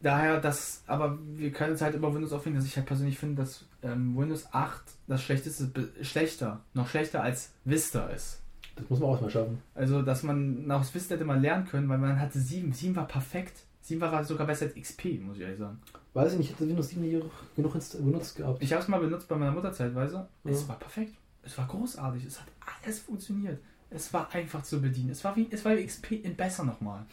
daher, 0.00 0.40
das, 0.40 0.82
aber 0.86 1.18
wir 1.36 1.50
können 1.50 1.74
es 1.74 1.82
halt 1.82 1.94
über 1.94 2.14
Windows 2.14 2.32
aufhängen, 2.32 2.56
dass 2.56 2.64
ich 2.64 2.76
halt 2.76 2.86
persönlich 2.86 3.18
finde, 3.18 3.42
dass 3.42 3.66
ähm, 3.82 4.16
Windows 4.16 4.46
8 4.52 4.82
das 5.06 5.22
schlechteste, 5.22 5.70
schlechter, 6.02 6.60
noch 6.72 6.88
schlechter 6.88 7.22
als 7.22 7.52
Vista 7.64 8.06
ist. 8.08 8.40
Das 8.76 8.88
muss 8.88 9.00
man 9.00 9.10
auch 9.10 9.20
mal 9.20 9.30
schaffen. 9.30 9.58
Also, 9.74 10.02
dass 10.02 10.22
man 10.22 10.66
nach 10.66 10.82
Vista 10.94 11.14
hätte 11.14 11.24
mal 11.24 11.40
lernen 11.40 11.66
können, 11.66 11.88
weil 11.88 11.98
man 11.98 12.18
hatte 12.18 12.40
7. 12.40 12.72
7 12.72 12.96
war 12.96 13.06
perfekt. 13.06 13.64
7 13.84 14.00
war 14.00 14.24
sogar 14.24 14.46
besser 14.46 14.66
als 14.66 14.74
XP, 14.74 15.20
muss 15.20 15.36
ich 15.36 15.42
ehrlich 15.42 15.58
sagen. 15.58 15.78
Weiß 16.14 16.32
ich 16.32 16.38
nicht, 16.38 16.50
ich 16.50 16.54
hätte 16.56 16.68
Windows 16.68 16.88
7 16.88 17.02
nie 17.02 17.10
genug 17.10 17.72
benutzt 17.98 18.36
gehabt. 18.36 18.62
Ich 18.62 18.72
habe 18.72 18.82
es 18.82 18.88
mal 18.88 18.98
benutzt 19.00 19.28
bei 19.28 19.36
meiner 19.36 19.52
Mutter 19.52 19.72
zeitweise. 19.72 20.26
Es 20.44 20.62
Ja. 20.62 20.68
war 20.68 20.78
perfekt. 20.78 21.14
Es 21.42 21.58
war 21.58 21.66
großartig. 21.66 22.24
Es 22.24 22.40
hat 22.40 22.46
alles 22.84 23.00
funktioniert. 23.00 23.60
Es 23.90 24.12
war 24.14 24.32
einfach 24.32 24.62
zu 24.62 24.80
bedienen. 24.80 25.10
Es 25.10 25.22
war 25.24 25.36
wie, 25.36 25.46
es 25.50 25.64
war 25.64 25.76
wie 25.76 25.84
XP 25.84 26.12
in 26.24 26.34
besser 26.34 26.64
nochmal. 26.64 27.04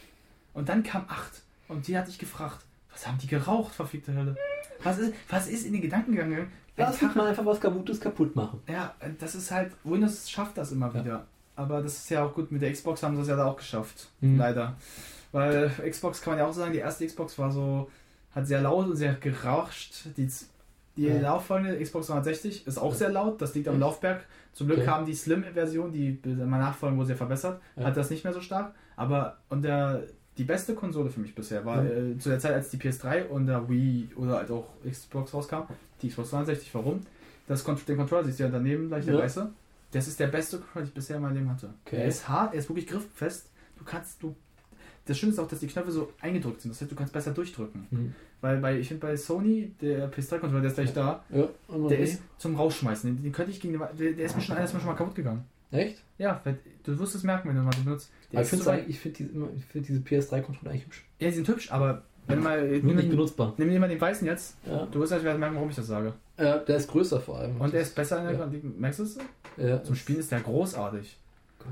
Und 0.54 0.68
dann 0.68 0.82
kam 0.82 1.04
8. 1.08 1.42
Und 1.68 1.86
die 1.88 1.96
hat 1.96 2.06
sich 2.06 2.18
gefragt, 2.18 2.58
was 2.90 3.06
haben 3.06 3.18
die 3.18 3.26
geraucht, 3.26 3.74
verfickte 3.74 4.14
Hölle? 4.14 4.36
Was 4.82 4.98
ist, 4.98 5.14
was 5.28 5.48
ist 5.48 5.66
in 5.66 5.72
den 5.74 5.82
Gedanken 5.82 6.12
gegangen? 6.12 6.50
Lass 6.76 7.02
uns 7.02 7.14
mal 7.14 7.26
einfach 7.26 7.44
was 7.44 7.60
Kaputtes 7.60 8.00
kaputt 8.00 8.34
machen. 8.34 8.60
ja, 8.66 8.94
das 9.18 9.34
ist 9.34 9.50
halt, 9.50 9.72
Windows 9.84 10.30
schafft 10.30 10.56
das 10.56 10.72
immer 10.72 10.92
Ja. 10.94 11.04
wieder. 11.04 11.26
Aber 11.54 11.82
das 11.82 11.96
ist 11.98 12.08
ja 12.10 12.24
auch 12.24 12.32
gut, 12.34 12.50
mit 12.50 12.62
der 12.62 12.72
Xbox 12.72 13.02
haben 13.02 13.14
sie 13.16 13.22
es 13.22 13.28
ja 13.28 13.36
da 13.36 13.44
auch 13.44 13.56
geschafft. 13.58 14.08
Mhm. 14.22 14.38
Leider. 14.38 14.74
Weil 15.32 15.70
Xbox 15.88 16.20
kann 16.20 16.32
man 16.32 16.38
ja 16.40 16.46
auch 16.46 16.52
sagen, 16.52 16.72
die 16.72 16.78
erste 16.78 17.06
Xbox 17.06 17.38
war 17.38 17.50
so, 17.50 17.90
hat 18.34 18.46
sehr 18.46 18.60
laut 18.60 18.86
und 18.86 18.96
sehr 18.96 19.14
gerauscht. 19.14 20.04
Die, 20.16 20.28
die 20.96 21.06
Ja. 21.06 21.18
nachfolgende 21.20 21.80
Xbox 21.82 22.06
360 22.08 22.66
ist 22.66 22.78
auch 22.78 22.92
Ja. 22.92 22.98
sehr 22.98 23.08
laut, 23.10 23.40
das 23.40 23.54
liegt 23.54 23.68
am? 23.68 23.80
Laufwerk. 23.80 24.26
Zum 24.52 24.66
Glück 24.66 24.80
Okay. 24.80 24.88
haben 24.88 25.06
die 25.06 25.14
Slim-Version, 25.14 25.90
die 25.92 26.18
mal 26.26 26.58
nachfolgen 26.58 26.98
wurde 26.98 27.06
sehr 27.08 27.16
verbessert, 27.16 27.60
Ja. 27.76 27.84
hat 27.84 27.96
das 27.96 28.10
nicht 28.10 28.24
mehr 28.24 28.34
so 28.34 28.40
stark. 28.42 28.74
Aber 28.96 29.38
und 29.48 29.62
der, 29.62 30.02
die 30.36 30.44
beste 30.44 30.74
Konsole 30.74 31.08
für 31.10 31.20
mich 31.20 31.34
bisher 31.34 31.64
war 31.64 31.82
äh, 31.84 32.18
zu 32.18 32.28
der 32.28 32.38
Zeit, 32.38 32.52
als 32.52 32.68
die 32.68 32.76
PS3 32.76 33.26
und 33.28 33.46
der 33.46 33.68
Wii 33.68 34.10
oder 34.16 34.36
halt 34.36 34.50
auch 34.50 34.66
Xbox 34.88 35.32
rauskam, 35.32 35.62
die 36.02 36.08
Xbox 36.08 36.30
360. 36.30 36.74
Warum? 36.74 37.00
Das 37.48 37.64
den 37.64 37.96
Controller 37.96 38.24
siehst 38.24 38.38
du 38.40 38.44
ja 38.44 38.50
daneben 38.50 38.88
gleich 38.88 39.04
der 39.06 39.18
weiße. 39.18 39.50
Das 39.92 40.06
ist 40.08 40.20
der 40.20 40.28
beste 40.28 40.58
Controller, 40.58 40.84
den 40.84 40.88
ich 40.88 40.94
bisher 40.94 41.16
in 41.16 41.22
meinem 41.22 41.34
Leben 41.34 41.50
hatte. 41.50 41.70
Okay. 41.86 41.96
Er 41.96 42.06
ist 42.06 42.28
hart, 42.28 42.52
er 42.54 42.58
ist 42.60 42.68
wirklich 42.68 42.86
grifffest. 42.86 43.50
Du 43.78 43.84
kannst, 43.84 44.22
du. 44.22 44.34
Das 45.04 45.18
Schöne 45.18 45.32
ist 45.32 45.38
auch, 45.38 45.48
dass 45.48 45.58
die 45.58 45.66
Knöpfe 45.66 45.90
so 45.90 46.12
eingedrückt 46.20 46.60
sind. 46.60 46.70
Das 46.72 46.80
heißt, 46.80 46.90
du 46.90 46.94
kannst 46.94 47.12
besser 47.12 47.32
durchdrücken. 47.32 47.86
Hm. 47.90 48.14
Weil 48.40 48.58
bei, 48.58 48.78
ich 48.78 48.88
finde 48.88 49.06
bei 49.06 49.16
Sony, 49.16 49.72
der 49.80 50.10
PS3-Controller, 50.12 50.60
der 50.60 50.70
ist 50.70 50.74
gleich 50.76 50.92
da, 50.92 51.24
Ja, 51.30 51.48
der 51.88 51.98
ist 51.98 52.22
zum 52.38 52.54
Rausschmeißen. 52.56 53.16
Den, 53.16 53.22
den 53.22 53.32
könnte 53.32 53.50
ich 53.50 53.60
gegen 53.60 53.74
den, 53.74 53.82
der, 53.98 54.12
der 54.12 54.26
ist 54.26 54.36
mir 54.36 54.42
schon, 54.42 54.56
einer 54.56 54.64
ist 54.64 54.74
mir 54.74 54.80
schon 54.80 54.88
mal 54.88 54.96
kaputt 54.96 55.14
gegangen. 55.14 55.44
Echt? 55.72 56.02
Ja, 56.18 56.40
du 56.84 56.98
wirst 56.98 57.14
es 57.14 57.22
merken, 57.22 57.48
wenn 57.48 57.56
du 57.56 57.62
mal 57.62 57.72
so 57.74 57.82
benutzt. 57.82 58.10
Ich 58.30 58.40
finde 58.46 58.64
so 58.64 58.72
ich 58.72 58.98
find 58.98 59.18
diese, 59.18 59.30
ich 59.56 59.64
find 59.64 59.88
diese 59.88 60.00
PS3-Controller 60.00 60.70
eigentlich 60.70 60.84
hübsch. 60.84 61.04
ja, 61.18 61.28
die 61.28 61.34
sind 61.34 61.48
hübsch, 61.48 61.72
aber 61.72 62.02
wenn 62.26 62.38
du 62.38 62.44
mal. 62.44 62.80
Nur 62.80 62.94
nicht 62.94 63.10
benutzbar. 63.10 63.54
nimm 63.56 63.70
dir 63.70 63.80
mal 63.80 63.88
den 63.88 64.00
weißen 64.00 64.26
jetzt. 64.26 64.56
Ja. 64.66 64.86
Du 64.86 65.00
wirst 65.00 65.12
halt 65.12 65.24
merken, 65.24 65.54
warum 65.56 65.70
ich 65.70 65.76
das 65.76 65.86
sage. 65.86 66.12
Äh, 66.36 66.64
der 66.66 66.76
ist 66.76 66.88
größer 66.90 67.20
vor 67.20 67.38
allem. 67.38 67.60
Und 67.60 67.72
der 67.72 67.80
ist 67.80 67.94
besser 67.94 68.18
in 68.18 68.38
der 68.38 68.46
Ja. 68.46 68.60
Merkst 68.78 69.00
du 69.00 69.02
es? 69.04 69.18
Ja, 69.56 69.82
Zum 69.82 69.96
Spielen 69.96 70.20
ist 70.20 70.30
der 70.30 70.40
großartig. 70.40 71.18
Gott. 71.58 71.68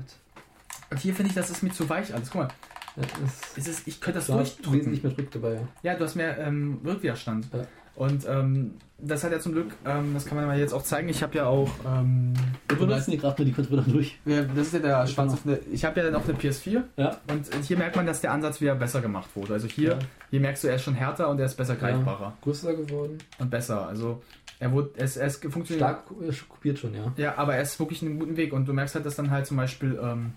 Und 0.89 0.99
hier 0.99 1.13
finde 1.13 1.29
ich, 1.29 1.35
das 1.35 1.49
ist 1.49 1.63
mir 1.63 1.71
zu 1.71 1.87
weich 1.87 2.13
alles. 2.13 2.29
Guck 2.31 2.41
mal, 2.41 2.47
Ja, 2.95 3.03
das 3.23 3.57
es 3.57 3.67
ist, 3.67 3.87
ich 3.87 4.01
könnte 4.01 4.19
das 4.19 4.27
da 4.27 4.35
durchdrücken. 4.35 4.73
wesentlich 4.73 5.03
mehr 5.03 5.11
Druck 5.13 5.31
dabei. 5.31 5.53
Ja. 5.53 5.91
Ja, 5.91 5.95
du 5.97 6.03
hast 6.03 6.15
mehr 6.15 6.37
ähm, 6.39 6.79
Rückwiderstand. 6.85 7.47
Ja. 7.53 7.61
Und 7.95 8.25
ähm, 8.27 8.75
das 8.99 9.23
hat 9.23 9.31
ja 9.33 9.39
zum 9.39 9.51
Glück, 9.51 9.71
ähm, 9.85 10.13
das 10.13 10.25
kann 10.25 10.37
man 10.37 10.47
mal 10.47 10.57
jetzt 10.57 10.73
auch 10.73 10.81
zeigen. 10.81 11.09
Ich 11.09 11.21
habe 11.21 11.35
ja 11.37 11.45
auch. 11.45 11.69
Ähm, 11.85 12.33
Wir 12.69 12.89
reißen 12.89 13.11
hier 13.11 13.19
gerade 13.21 13.41
mal 13.41 13.45
die 13.45 13.51
Controller 13.51 13.81
durch. 13.83 14.17
ja, 14.25 14.43
das 14.43 14.67
ist 14.67 14.73
ja 14.73 14.79
der 14.79 15.07
Schwanz 15.07 15.33
auf 15.33 15.45
eine, 15.45 15.59
Ich 15.71 15.83
habe 15.83 15.99
ja 15.99 16.05
dann 16.05 16.15
auch 16.15 16.23
eine 16.27 16.37
PS4 16.37 16.83
Ja. 16.97 17.17
und 17.29 17.47
hier 17.65 17.77
merkt 17.77 17.95
man, 17.97 18.05
dass 18.05 18.21
der 18.21 18.31
Ansatz 18.31 18.61
wieder 18.61 18.75
besser 18.75 19.01
gemacht 19.01 19.29
wurde. 19.35 19.53
Also 19.53 19.67
hier, 19.67 19.89
Ja. 19.91 19.99
hier 20.29 20.39
merkst 20.39 20.63
du, 20.63 20.67
er 20.69 20.75
ist 20.75 20.83
schon 20.83 20.93
härter 20.93 21.29
und 21.29 21.39
er 21.39 21.45
ist 21.47 21.55
besser 21.55 21.75
greifbarer 21.75 22.33
Größer 22.41 22.73
geworden. 22.75 23.17
und 23.39 23.49
besser. 23.51 23.87
Also 23.87 24.21
er 24.59 24.71
wurde, 24.71 24.91
es, 24.95 25.17
es 25.17 25.37
funktioniert. 25.37 25.79
Stark 25.89 26.03
äh, 26.21 26.31
kopiert 26.47 26.79
schon, 26.79 26.93
ja. 26.93 27.11
Ja, 27.17 27.37
aber 27.37 27.55
er 27.55 27.61
ist 27.61 27.77
wirklich 27.79 28.01
einen 28.03 28.19
guten 28.19 28.37
Weg 28.37 28.53
und 28.53 28.65
du 28.67 28.73
merkst 28.73 28.95
halt, 28.95 29.05
dass 29.05 29.15
dann 29.15 29.31
halt 29.31 29.45
zum 29.47 29.57
Beispiel 29.57 29.99
ähm, 30.01 30.33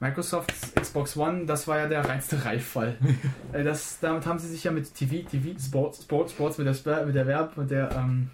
Microsofts 0.00 0.74
Xbox 0.74 1.16
One, 1.16 1.46
das 1.46 1.66
war 1.66 1.78
ja 1.78 1.88
der 1.88 2.04
reinste 2.06 2.44
Reifall. 2.44 2.96
Äh, 3.52 3.64
das, 3.64 3.98
damit 4.00 4.26
haben 4.26 4.38
sie 4.38 4.48
sich 4.48 4.64
ja 4.64 4.70
mit 4.70 4.92
TV, 4.94 5.26
TV, 5.28 5.58
Sports, 5.58 6.02
Sports, 6.02 6.32
Sports, 6.32 6.58
mit 6.58 6.66
der, 6.66 7.06
mit 7.06 7.14
der 7.14 7.26
Verb, 7.26 7.56
mit 7.56 7.70
der, 7.70 7.90
ähm, 7.96 8.28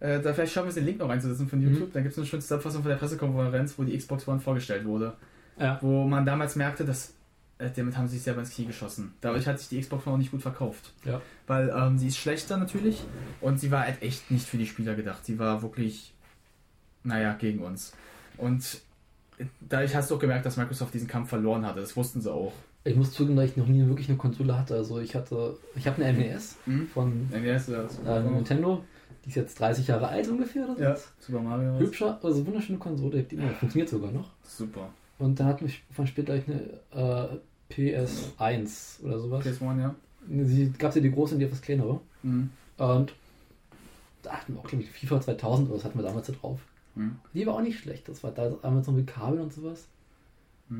äh, 0.00 0.20
da 0.20 0.32
vielleicht 0.32 0.52
schaffen 0.52 0.66
wir 0.66 0.70
es 0.70 0.74
den 0.76 0.84
Link 0.84 0.98
noch 0.98 1.08
reinzusetzen 1.08 1.48
von 1.48 1.58
Mhm. 1.60 1.72
YouTube. 1.72 1.92
Da 1.92 2.00
gibt 2.00 2.12
es 2.12 2.18
eine 2.18 2.26
schöne 2.26 2.42
Zusammenfassung 2.42 2.82
von 2.82 2.90
der 2.90 2.98
Pressekonferenz, 2.98 3.74
wo 3.78 3.82
die 3.82 3.96
Xbox 3.96 4.28
One 4.28 4.38
vorgestellt 4.40 4.84
wurde. 4.84 5.14
Ja. 5.58 5.78
Wo 5.80 6.04
man 6.04 6.24
damals 6.24 6.54
merkte, 6.54 6.84
dass 6.84 7.14
äh, 7.58 7.70
damit 7.74 7.96
haben 7.96 8.06
sie 8.06 8.14
sich 8.14 8.22
selber 8.22 8.40
ins 8.40 8.50
Knie 8.54 8.66
geschossen. 8.66 9.14
Dadurch 9.20 9.48
hat 9.48 9.58
sich 9.58 9.68
die 9.68 9.80
Xbox 9.80 10.06
One 10.06 10.14
auch 10.14 10.18
nicht 10.18 10.30
gut 10.30 10.42
verkauft. 10.42 10.92
Ja. 11.04 11.20
Weil 11.48 11.70
ähm, 11.76 11.98
sie 11.98 12.06
ist 12.06 12.18
schlechter 12.18 12.56
natürlich 12.56 13.02
und 13.40 13.58
sie 13.58 13.72
war 13.72 13.80
halt 13.82 14.00
echt 14.02 14.30
nicht 14.30 14.46
für 14.46 14.58
die 14.58 14.66
Spieler 14.66 14.94
gedacht. 14.94 15.24
Sie 15.24 15.40
war 15.40 15.62
wirklich, 15.62 16.12
naja, 17.02 17.32
gegen 17.32 17.58
uns. 17.60 17.92
Und 18.36 18.80
dadurch 19.60 19.94
hast 19.94 20.10
du 20.10 20.14
auch 20.16 20.18
gemerkt, 20.18 20.46
dass 20.46 20.56
Microsoft 20.56 20.94
diesen 20.94 21.08
Kampf 21.08 21.28
verloren 21.28 21.64
hatte. 21.66 21.80
Das 21.80 21.96
wussten 21.96 22.20
sie 22.20 22.32
auch. 22.32 22.52
Ich 22.84 22.96
muss 22.96 23.12
zugeben, 23.12 23.36
dass 23.36 23.50
ich 23.50 23.56
noch 23.56 23.66
nie 23.66 23.86
wirklich 23.86 24.08
eine 24.08 24.16
Konsole 24.18 24.58
hatte. 24.58 24.74
Also 24.76 25.00
ich 25.00 25.14
hatte, 25.14 25.56
ich 25.76 25.86
habe 25.86 26.02
eine 26.04 26.16
NES 26.18 26.56
Mhm. 26.66 26.86
von 26.88 27.28
Ja, 27.32 27.54
ist 27.56 27.68
das. 27.68 27.98
äh, 28.06 28.20
Nintendo. 28.22 28.84
Die 29.24 29.30
ist 29.30 29.34
jetzt 29.34 29.60
30 29.60 29.86
Jahre 29.88 30.08
alt 30.08 30.28
ungefähr. 30.28 30.68
Oder 30.68 30.80
Ja, 30.80 30.88
sowas. 30.96 31.08
Super 31.20 31.40
Mario. 31.40 31.78
Hübscher, 31.78 32.18
also 32.22 32.46
wunderschöne 32.46 32.78
Konsole, 32.78 33.22
die 33.24 33.34
immer 33.36 33.50
funktioniert 33.50 33.88
sogar 33.90 34.10
noch. 34.12 34.30
Super. 34.44 34.88
Und 35.18 35.38
dann 35.40 35.48
hat 35.48 35.60
mich 35.60 35.82
von 35.92 36.06
später 36.06 36.32
eine 36.34 36.70
äh, 36.92 37.36
PS1 37.74 39.02
oder 39.04 39.18
sowas. 39.18 39.44
PS1, 39.44 39.80
ja. 39.80 39.94
Sie 40.44 40.70
gab 40.78 40.90
es 40.90 40.96
ja 40.96 41.02
die 41.02 41.10
große 41.10 41.34
und 41.34 41.40
die 41.40 41.46
etwas 41.46 41.60
kleinere. 41.60 42.00
Mhm. 42.22 42.50
Und 42.76 43.12
da 44.22 44.32
hatten 44.32 44.54
wir 44.54 44.60
auch, 44.60 44.66
glaube 44.66 44.84
ich, 44.84 44.90
FIFA 44.90 45.20
2000 45.20 45.68
oder 45.68 45.76
das 45.78 45.84
hatten 45.84 45.98
wir 45.98 46.04
damals 46.04 46.26
da 46.26 46.32
drauf. 46.34 46.60
Mhm. 46.98 47.16
Die 47.34 47.46
war 47.46 47.54
auch 47.54 47.62
nicht 47.62 47.78
schlecht. 47.78 48.08
Das 48.08 48.22
war 48.22 48.32
da 48.32 48.50
damals 48.50 48.86
noch 48.86 48.94
mit 48.94 49.06
Kabel 49.06 49.40
und 49.40 49.52
sowas. 49.52 49.88
Ja. 50.70 50.76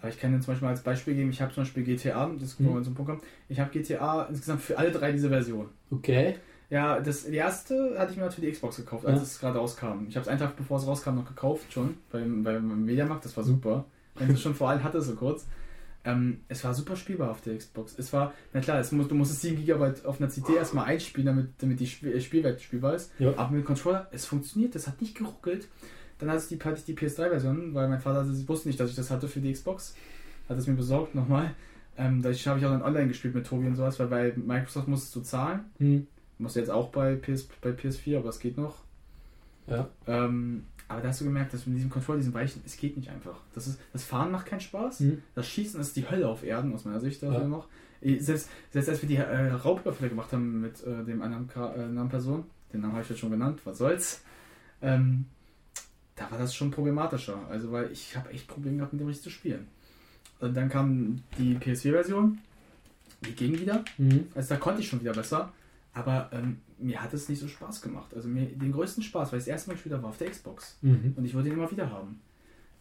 Aber 0.00 0.08
ich 0.08 0.18
kann 0.18 0.32
dir 0.32 0.40
zum 0.40 0.52
Beispiel 0.54 0.66
mal 0.66 0.72
als 0.72 0.82
Beispiel 0.82 1.14
geben, 1.14 1.28
ich 1.30 1.42
habe 1.42 1.52
zum 1.52 1.64
Beispiel 1.64 1.84
GTA, 1.84 2.30
das 2.40 2.56
wo 2.58 2.74
wir 2.74 2.82
zum 2.82 2.94
Punkt 2.94 3.10
kommen, 3.10 3.22
ich 3.50 3.60
habe 3.60 3.70
GTA 3.70 4.22
insgesamt 4.24 4.62
für 4.62 4.78
alle 4.78 4.90
drei 4.90 5.12
diese 5.12 5.28
Versionen. 5.28 5.68
Okay. 5.90 6.36
Ja, 6.70 7.00
das, 7.00 7.24
die 7.24 7.36
erste 7.36 7.96
hatte 7.98 8.12
ich 8.12 8.16
mir 8.16 8.24
halt 8.24 8.32
für 8.34 8.40
die 8.40 8.50
Xbox 8.50 8.76
gekauft, 8.76 9.04
als 9.06 9.16
Ja. 9.18 9.22
es 9.22 9.38
gerade 9.38 9.58
rauskam. 9.58 10.06
Ich 10.08 10.16
habe 10.16 10.22
es 10.22 10.28
einen 10.28 10.38
Tag 10.40 10.56
bevor 10.56 10.78
es 10.78 10.86
rauskam 10.86 11.16
noch 11.16 11.28
gekauft 11.28 11.70
schon, 11.72 11.98
beim, 12.10 12.42
beim 12.42 12.84
Mediamarkt, 12.84 13.24
das 13.26 13.36
war 13.36 13.44
super. 13.44 13.84
Wenn 14.14 14.28
du 14.28 14.36
schon 14.38 14.54
vor 14.54 14.70
allem 14.70 14.82
hatte, 14.82 15.02
so 15.02 15.14
kurz. 15.14 15.46
Ähm, 16.06 16.42
es 16.46 16.62
war 16.62 16.72
super 16.72 16.94
spielbar 16.94 17.32
auf 17.32 17.40
der 17.40 17.58
Xbox. 17.58 17.98
Es 17.98 18.12
war, 18.12 18.32
na 18.52 18.60
klar, 18.60 18.78
es 18.78 18.92
muss, 18.92 19.08
du 19.08 19.16
musstest 19.16 19.42
7 19.42 19.66
GB 19.66 20.04
auf 20.04 20.20
einer 20.20 20.30
CD 20.30 20.54
erstmal 20.54 20.86
einspielen, 20.86 21.26
damit, 21.26 21.48
damit 21.58 21.80
die 21.80 21.88
Spiel, 21.88 22.14
äh, 22.14 22.20
Spielwelt 22.20 22.62
spielbar 22.62 22.94
ist. 22.94 23.10
Ja. 23.18 23.36
Aber 23.36 23.50
mit 23.50 23.64
dem 23.64 23.66
Controller, 23.66 24.06
es 24.12 24.24
funktioniert, 24.24 24.76
das 24.76 24.86
hat 24.86 25.00
nicht 25.00 25.16
geruckelt. 25.16 25.66
Dann 26.18 26.30
hatte 26.30 26.42
ich 26.42 26.48
die, 26.48 26.64
hatte 26.64 26.78
ich 26.78 26.84
die 26.84 26.94
PS3-Version, 26.94 27.74
weil 27.74 27.88
mein 27.88 28.00
Vater 28.00 28.24
wusste 28.46 28.68
nicht, 28.68 28.78
dass 28.78 28.90
ich 28.90 28.96
das 28.96 29.10
hatte 29.10 29.26
für 29.26 29.40
die 29.40 29.52
Xbox. 29.52 29.96
Hat 30.48 30.56
es 30.56 30.68
mir 30.68 30.74
besorgt 30.74 31.16
nochmal. 31.16 31.54
Ähm, 31.98 32.22
da 32.22 32.28
habe 32.28 32.36
ich 32.36 32.48
auch 32.48 32.60
dann 32.60 32.82
online 32.82 33.08
gespielt 33.08 33.34
mit 33.34 33.44
Tobi 33.44 33.66
und 33.66 33.74
sowas, 33.74 33.98
weil 33.98 34.06
bei 34.06 34.32
Microsoft 34.36 34.86
musstest 34.86 35.16
du 35.16 35.20
zahlen. 35.22 35.64
Hm. 35.78 36.06
Muss 36.38 36.54
jetzt 36.54 36.70
auch 36.70 36.90
bei, 36.90 37.16
PS, 37.16 37.48
bei 37.60 37.70
PS4, 37.70 38.18
aber 38.18 38.28
es 38.28 38.38
geht 38.38 38.56
noch. 38.56 38.85
Ja. 39.66 39.88
Ähm, 40.06 40.64
aber 40.88 41.00
da 41.00 41.08
hast 41.08 41.20
du 41.20 41.24
gemerkt, 41.24 41.52
dass 41.52 41.66
mit 41.66 41.76
diesem 41.76 41.90
Controller, 41.90 42.18
diesem 42.18 42.34
Weichen, 42.34 42.62
es 42.64 42.76
geht 42.76 42.96
nicht 42.96 43.10
einfach. 43.10 43.40
Das, 43.54 43.66
ist, 43.66 43.80
das 43.92 44.04
Fahren 44.04 44.30
macht 44.30 44.46
keinen 44.46 44.60
Spaß. 44.60 45.00
Hm. 45.00 45.22
Das 45.34 45.48
Schießen 45.48 45.80
ist 45.80 45.96
die 45.96 46.08
Hölle 46.08 46.28
auf 46.28 46.44
Erden, 46.44 46.72
aus 46.74 46.84
meiner 46.84 47.00
Sicht 47.00 47.22
dafür 47.22 47.40
Ja. 47.42 47.48
noch. 47.48 47.66
Eh, 48.02 48.18
Selbst, 48.18 48.48
selbst 48.70 48.88
als 48.88 49.02
wir 49.02 49.08
die 49.08 49.16
äh, 49.16 49.50
Raubüberfälle 49.50 50.10
gemacht 50.10 50.32
haben 50.32 50.60
mit 50.60 50.84
äh, 50.84 51.02
dem 51.04 51.22
anderen, 51.22 51.48
äh, 51.56 51.82
anderen 51.82 52.08
Person, 52.08 52.44
den 52.72 52.80
Namen 52.82 52.92
habe 52.92 53.02
ich 53.02 53.08
jetzt 53.08 53.18
schon 53.18 53.30
genannt, 53.30 53.60
was 53.64 53.78
soll's, 53.78 54.22
ähm, 54.82 55.24
da 56.14 56.30
war 56.30 56.38
das 56.38 56.54
schon 56.54 56.70
problematischer. 56.70 57.38
Also, 57.50 57.72
weil 57.72 57.90
ich 57.90 58.16
habe 58.16 58.30
echt 58.30 58.46
Probleme 58.46 58.76
gehabt, 58.78 58.92
mit 58.92 59.00
dem 59.00 59.08
richtig 59.08 59.24
zu 59.24 59.30
spielen. 59.30 59.66
Und 60.38 60.54
dann 60.56 60.68
kam 60.68 61.22
die 61.38 61.56
PS4-Version, 61.56 62.38
die 63.26 63.32
ging 63.32 63.58
wieder. 63.58 63.84
Hm. 63.96 64.28
Also 64.34 64.50
da 64.50 64.56
konnte 64.60 64.82
ich 64.82 64.88
schon 64.88 65.00
wieder 65.00 65.12
besser, 65.14 65.52
aber 65.96 66.28
ähm, 66.32 66.58
mir 66.78 67.02
hat 67.02 67.14
es 67.14 67.28
nicht 67.28 67.40
so 67.40 67.48
Spaß 67.48 67.80
gemacht. 67.80 68.12
Also 68.14 68.28
mir 68.28 68.44
den 68.46 68.70
größten 68.70 69.02
Spaß, 69.02 69.32
weil 69.32 69.38
ich 69.38 69.46
das 69.46 69.50
erste 69.52 69.70
Mal 69.70 69.78
habe, 69.78 70.02
war 70.02 70.10
auf 70.10 70.18
der 70.18 70.30
Xbox. 70.30 70.76
Mhm. 70.82 71.14
Und 71.16 71.24
ich 71.24 71.34
wollte 71.34 71.48
ihn 71.48 71.54
immer 71.54 71.70
wieder 71.70 71.90
haben. 71.90 72.20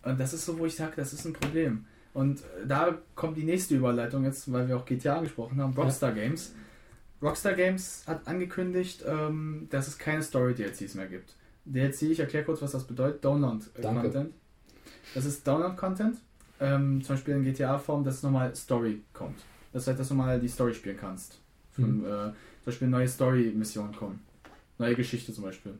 Und 0.03 0.19
das 0.19 0.33
ist 0.33 0.45
so, 0.45 0.59
wo 0.59 0.65
ich 0.65 0.75
sage, 0.75 0.93
das 0.97 1.13
ist 1.13 1.25
ein 1.25 1.31
Problem. 1.33 1.85
Und 2.13 2.39
äh, 2.41 2.67
da 2.67 2.97
kommt 3.15 3.37
die 3.37 3.45
nächste 3.45 3.75
Überleitung 3.75 4.25
jetzt, 4.25 4.51
weil 4.51 4.67
wir 4.67 4.75
auch 4.75 4.85
GTA 4.85 5.17
angesprochen 5.17 5.61
haben, 5.61 5.73
Rockstar 5.73 6.11
Games. 6.11 6.53
Rockstar 7.21 7.53
Games 7.53 8.03
hat 8.05 8.27
angekündigt, 8.27 9.03
ähm, 9.07 9.67
dass 9.69 9.87
es 9.87 9.97
keine 9.97 10.21
Story-DLCs 10.21 10.95
mehr 10.95 11.07
gibt. 11.07 11.35
DLC, 11.63 12.03
ich 12.03 12.19
erkläre 12.19 12.43
kurz, 12.43 12.61
was 12.61 12.73
das 12.73 12.83
bedeutet. 12.85 13.23
Download-Content. 13.23 14.33
Das 15.13 15.23
ist 15.25 15.47
Download-Content. 15.47 16.17
Ähm, 16.59 17.01
zum 17.01 17.15
Beispiel 17.15 17.35
in 17.35 17.43
GTA-Form, 17.43 18.03
dass 18.03 18.23
nochmal 18.23 18.53
Story 18.55 19.01
kommt. 19.13 19.39
Das 19.73 19.87
heißt, 19.87 19.99
dass 19.99 20.09
du 20.09 20.13
mal 20.15 20.39
die 20.39 20.47
Story 20.47 20.73
spielen 20.73 20.97
kannst. 20.97 21.39
Von, 21.71 21.99
Mhm. 21.99 22.05
äh, 22.05 22.31
zum 22.65 22.71
Beispiel 22.71 22.87
neue 22.87 23.07
Story-Missionen 23.07 23.95
kommen. 23.95 24.21
Neue 24.79 24.95
Geschichte 24.95 25.31
zum 25.31 25.43
Beispiel. 25.43 25.77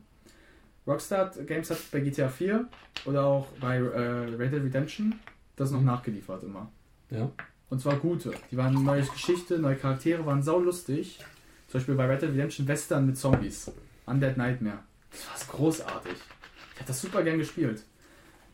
Rockstar 0.86 1.30
Games 1.44 1.68
hat 1.68 1.78
bei 1.90 1.98
GTA 1.98 2.28
4 2.28 2.64
oder 3.06 3.24
auch 3.24 3.48
bei 3.60 3.78
äh, 3.78 4.34
Red 4.36 4.52
Dead 4.52 4.62
Redemption 4.62 5.18
das 5.56 5.72
noch 5.72 5.82
nachgeliefert 5.82 6.44
immer. 6.44 6.70
Ja. 7.10 7.28
Und 7.70 7.80
zwar 7.80 7.96
gute. 7.96 8.32
Die 8.52 8.56
waren 8.56 8.84
neue 8.84 9.02
Geschichte, 9.02 9.58
neue 9.58 9.74
Charaktere, 9.74 10.24
waren 10.24 10.44
saulustig. 10.44 11.18
Zum 11.66 11.80
Beispiel 11.80 11.96
bei 11.96 12.06
Red 12.06 12.22
Dead 12.22 12.30
Redemption 12.30 12.68
Western 12.68 13.06
mit 13.06 13.18
Zombies. 13.18 13.72
Undead 14.06 14.36
Nightmare. 14.36 14.78
Das 15.10 15.48
war 15.48 15.56
großartig. 15.56 16.12
Ich 16.12 16.76
habe 16.78 16.86
das 16.86 17.00
super 17.00 17.24
gern 17.24 17.38
gespielt. 17.38 17.82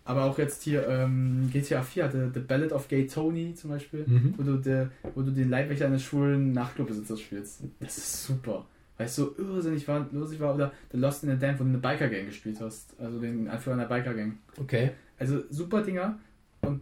Aber 0.05 0.25
auch 0.25 0.37
jetzt 0.39 0.63
hier 0.63 0.87
ähm, 0.89 1.49
GTA 1.53 1.83
4 1.83 2.05
hatte 2.05 2.31
The 2.35 2.41
Ballad 2.41 2.73
of 2.73 2.89
Gay 2.89 3.07
Tony 3.07 3.55
zum 3.55 3.71
Beispiel, 3.71 4.05
Mhm. 4.07 4.35
wo, 4.37 4.43
du 4.43 4.57
der, 4.57 4.91
wo 5.15 5.23
du 5.23 5.31
den 5.31 5.49
Leibwächter 5.49 5.87
eines 5.87 6.03
schwulen 6.03 6.53
Nachtclubbesitzers 6.53 7.21
spielst. 7.21 7.61
Das 7.81 7.99
ist 7.99 8.25
super. 8.27 8.67
Weil 8.99 9.07
es 9.07 9.15
so 9.17 9.35
irrsinnig 9.39 9.87
war, 9.89 10.07
lustig 10.13 10.41
war. 10.41 10.55
Oder 10.55 10.73
The 10.91 10.99
Lost 10.99 11.23
in 11.25 11.31
the 11.31 11.39
Damned, 11.39 11.61
wo 11.61 11.65
du 11.65 11.71
eine 11.71 11.79
Biker-Gang 11.79 12.27
gespielt 12.27 12.59
hast. 12.61 12.95
Also 13.01 13.21
den 13.21 13.49
Anführer 13.49 13.77
einer 13.77 13.87
Biker-Gang. 13.87 14.39
Okay. 14.61 14.91
Also 15.19 15.43
super 15.51 15.83
Dinger. 15.83 16.19
Und 16.63 16.81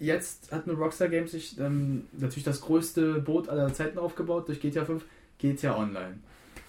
jetzt 0.00 0.50
hat 0.52 0.66
nur 0.66 0.76
Rockstar 0.76 1.08
Games 1.08 1.32
sich 1.32 1.58
ähm, 1.60 2.02
natürlich 2.18 2.44
das 2.44 2.60
größte 2.60 3.20
Boot 3.20 3.48
aller 3.48 3.72
Zeiten 3.72 3.98
aufgebaut 3.98 4.48
durch 4.48 4.60
GTA 4.60 4.84
5, 4.84 5.04
GTA 5.38 5.76
Online. 5.76 6.18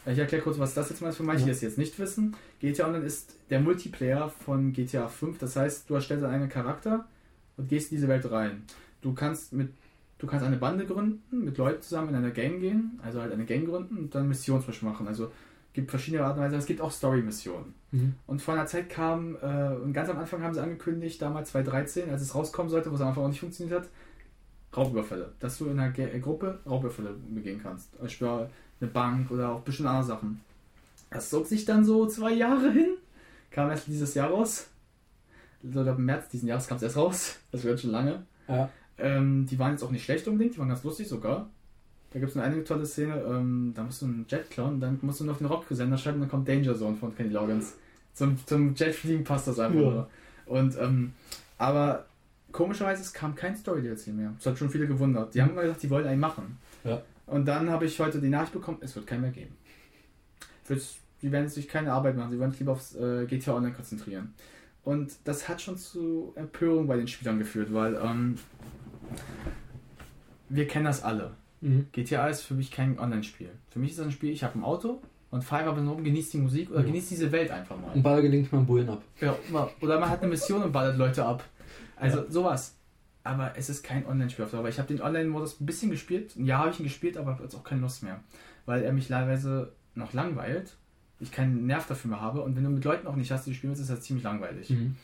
Ich 0.05 0.17
erkläre 0.17 0.43
kurz, 0.43 0.57
was 0.57 0.73
das 0.73 0.89
jetzt 0.89 1.01
mal 1.01 1.09
ist 1.09 1.17
für 1.17 1.23
manche, 1.23 1.43
die 1.43 1.51
das 1.51 1.61
jetzt 1.61 1.77
nicht 1.77 1.99
wissen. 1.99 2.35
GTA 2.59 2.87
Online 2.87 3.05
ist 3.05 3.35
der 3.49 3.59
Multiplayer 3.59 4.29
von 4.29 4.73
GTA 4.73 5.07
5. 5.07 5.37
Das 5.37 5.55
heißt, 5.55 5.89
du 5.89 5.95
erstellst 5.95 6.23
einen 6.23 6.33
eigenen 6.33 6.49
Charakter 6.49 7.05
und 7.57 7.67
gehst 7.67 7.91
in 7.91 7.97
diese 7.97 8.07
Welt 8.07 8.29
rein. 8.31 8.63
Du 9.01 9.13
kannst 9.13 9.53
mit 9.53 9.69
Du 10.19 10.27
kannst 10.27 10.45
eine 10.45 10.57
Bande 10.57 10.85
gründen, 10.85 11.45
mit 11.45 11.57
Leuten 11.57 11.81
zusammen 11.81 12.09
in 12.09 12.15
eine 12.15 12.33
Gang 12.33 12.59
gehen, 12.59 12.99
also 13.01 13.21
halt 13.21 13.31
eine 13.31 13.45
Gang 13.45 13.65
gründen 13.65 13.97
und 13.97 14.13
dann 14.13 14.27
Missionen 14.27 14.61
zum 14.61 14.67
Beispiel 14.67 14.89
machen. 14.89 15.07
Also 15.07 15.31
gibt 15.71 15.89
verschiedene 15.89 16.25
Arten 16.25 16.39
und 16.39 16.45
Weise, 16.45 16.57
es 16.57 16.65
gibt 16.65 16.81
auch 16.81 16.91
Story-Missionen. 16.91 17.73
Mhm. 17.91 18.15
Und 18.27 18.41
vor 18.41 18.53
einer 18.53 18.65
Zeit 18.65 18.89
kam, 18.89 19.37
äh, 19.41 19.75
und 19.75 19.93
ganz 19.93 20.09
am 20.09 20.17
Anfang 20.17 20.43
haben 20.43 20.53
sie 20.53 20.61
angekündigt, 20.61 21.21
damals 21.21 21.51
2013, 21.51 22.09
als 22.09 22.21
es 22.21 22.35
rauskommen 22.35 22.69
sollte, 22.69 22.91
was 22.91 22.99
am 22.99 23.07
Anfang 23.07 23.23
auch 23.23 23.29
nicht 23.29 23.39
funktioniert 23.39 23.79
hat, 23.79 23.89
Raubüberfälle. 24.75 25.31
Dass 25.39 25.57
du 25.57 25.67
in 25.67 25.79
einer 25.79 25.97
äh, 25.97 26.19
Gruppe 26.19 26.59
Raubüberfälle 26.65 27.15
begehen 27.29 27.61
kannst. 27.63 27.93
Zum 27.93 28.01
Beispiel 28.01 28.49
eine 28.81 28.89
Bank 28.89 29.31
oder 29.31 29.49
auch 29.49 29.61
bestimmte 29.61 29.89
andere 29.89 30.05
Sachen. 30.07 30.41
Das 31.11 31.29
zog 31.29 31.47
sich 31.47 31.65
dann 31.65 31.83
so 31.83 32.05
zwei 32.07 32.33
Jahre 32.33 32.71
hin. 32.71 32.89
Kam 33.51 33.69
erst 33.69 33.87
dieses 33.87 34.13
Jahr 34.13 34.29
raus. 34.29 34.67
So, 35.63 35.67
ich 35.67 35.73
glaube, 35.85 35.99
im 35.99 36.05
März 36.05 36.29
diesen 36.29 36.47
Jahres 36.47 36.67
kam 36.67 36.77
es 36.77 36.83
erst 36.83 36.97
raus. 36.97 37.37
Das 37.51 37.63
wird 37.63 37.79
schon 37.79 37.91
lange. 37.91 38.23
Ja. 38.47 38.69
Ähm, 38.97 39.45
die 39.45 39.57
waren 39.59 39.71
jetzt 39.71 39.83
auch 39.83 39.91
nicht 39.91 40.03
schlecht 40.03 40.27
unbedingt, 40.27 40.55
die 40.55 40.59
waren 40.59 40.69
ganz 40.69 40.83
lustig 40.83 41.07
sogar. 41.07 41.49
Da 42.11 42.19
gibt 42.19 42.31
es 42.31 42.37
eine 42.37 42.45
einige 42.45 42.63
tolle 42.63 42.85
Szene, 42.85 43.21
ähm, 43.21 43.71
da 43.75 43.83
musst 43.83 44.01
du 44.01 44.05
einen 44.07 44.25
Jet 44.27 44.49
klauen, 44.49 44.79
dann 44.79 44.97
musst 45.01 45.19
du 45.19 45.25
noch 45.25 45.37
den 45.37 45.47
Rocksender 45.47 45.97
schreiben, 45.97 46.19
dann 46.19 46.29
kommt 46.29 46.47
Danger 46.49 46.75
Zone 46.75 46.95
von 46.95 47.15
Kenny 47.15 47.29
Loggins. 47.29 47.75
Zum, 48.13 48.35
zum 48.47 48.73
Jetfliegen 48.75 49.23
passt 49.23 49.47
das 49.47 49.59
einfach 49.59 49.79
Ja. 49.79 49.89
nur. 49.89 50.09
Und, 50.47 50.75
ähm, 50.79 51.13
aber 51.57 52.05
komischerweise, 52.51 53.01
es 53.03 53.13
kam 53.13 53.35
kein 53.35 53.55
Story-DLC 53.55 54.07
mehr. 54.07 54.33
Das 54.37 54.47
hat 54.47 54.57
schon 54.57 54.69
viele 54.69 54.87
gewundert. 54.87 55.33
Die 55.35 55.41
haben 55.41 55.51
immer 55.51 55.61
gesagt, 55.61 55.83
die 55.83 55.89
wollen 55.89 56.07
einen 56.07 56.19
machen. 56.19 56.57
Ja. 56.83 57.01
Und 57.29 57.45
dann 57.45 57.69
habe 57.69 57.85
ich 57.85 57.99
heute 57.99 58.19
die 58.19 58.29
Nachricht 58.29 58.53
bekommen, 58.53 58.77
es 58.81 58.95
wird 58.95 59.05
keinen 59.07 59.21
mehr 59.21 59.31
geben. 59.31 59.55
Es 60.63 60.69
wird, 60.69 60.81
sie 61.21 61.31
werden 61.31 61.47
sich 61.49 61.67
keine 61.67 61.91
Arbeit 61.93 62.15
machen, 62.17 62.31
sie 62.31 62.39
wollen 62.39 62.51
sich 62.51 62.59
lieber 62.61 62.71
aufs 62.73 62.95
äh, 62.95 63.25
GTA 63.25 63.55
Online 63.55 63.73
konzentrieren. 63.73 64.33
Und 64.83 65.11
das 65.25 65.47
hat 65.47 65.61
schon 65.61 65.77
zu 65.77 66.31
Empörung 66.35 66.87
bei 66.87 66.97
den 66.97 67.07
Spielern 67.07 67.37
geführt, 67.37 67.73
weil 67.73 67.95
ähm, 68.03 68.37
wir 70.49 70.67
kennen 70.67 70.85
das 70.85 71.03
alle. 71.03 71.31
Mhm. 71.61 71.87
GTA 71.91 72.27
ist 72.29 72.41
für 72.41 72.53
mich 72.53 72.71
kein 72.71 72.97
Online-Spiel. 72.99 73.49
Für 73.69 73.79
mich 73.79 73.91
ist 73.91 73.99
das 73.99 74.05
ein 74.07 74.11
Spiel, 74.11 74.31
ich 74.31 74.43
habe 74.43 74.57
ein 74.57 74.63
Auto 74.63 75.01
und 75.29 75.43
fahre 75.43 75.79
nur 75.81 75.93
rum, 75.95 76.03
genieße 76.03 76.31
die 76.31 76.37
Musik 76.39 76.69
oder 76.71 76.79
Ja. 76.79 76.85
genieße 76.85 77.09
diese 77.09 77.31
Welt 77.31 77.51
einfach 77.51 77.79
mal. 77.79 77.91
Und 77.93 78.01
Ball 78.01 78.21
gelingt 78.21 78.51
man 78.51 78.65
Bullen 78.65 78.89
ab. 78.89 79.03
Ja, 79.19 79.35
oder 79.81 79.99
man 79.99 80.09
hat 80.09 80.21
eine 80.21 80.29
Mission 80.29 80.63
und 80.63 80.71
ballert 80.71 80.97
Leute 80.97 81.23
ab. 81.25 81.43
Also 81.95 82.19
Ja. 82.19 82.25
sowas. 82.29 82.75
Aber 83.29 83.53
es 83.55 83.69
ist 83.69 83.83
kein 83.83 84.07
Online-Spiel 84.07 84.45
auf 84.45 84.51
Dauer. 84.51 84.67
Ich 84.69 84.79
habe 84.79 84.87
den 84.87 85.03
Online-Modus 85.03 85.61
ein 85.61 85.65
bisschen 85.67 85.91
gespielt. 85.91 86.35
Ein 86.35 86.45
Jahr 86.45 86.61
habe 86.61 86.71
ich 86.71 86.79
ihn 86.79 86.83
gespielt, 86.83 87.15
aber 87.15 87.33
habe 87.33 87.43
jetzt 87.43 87.53
auch 87.53 87.63
keine 87.63 87.81
Lust 87.81 88.01
mehr. 88.01 88.21
Weil 88.65 88.81
er 88.81 88.91
mich 88.91 89.07
teilweise 89.07 89.71
noch 89.93 90.13
langweilt. 90.13 90.75
Ich 91.19 91.31
keinen 91.31 91.67
Nerv 91.67 91.85
dafür 91.85 92.09
mehr 92.09 92.21
habe. 92.21 92.41
Und 92.41 92.55
wenn 92.55 92.63
du 92.63 92.71
mit 92.71 92.83
Leuten 92.83 93.05
auch 93.05 93.15
nicht 93.15 93.29
hast, 93.29 93.45
die 93.45 93.53
spielen 93.53 93.69
willst, 93.69 93.83
ist 93.83 93.91
das 93.91 94.01
ziemlich 94.01 94.23
langweilig. 94.23 94.71
Mhm. 94.71 94.95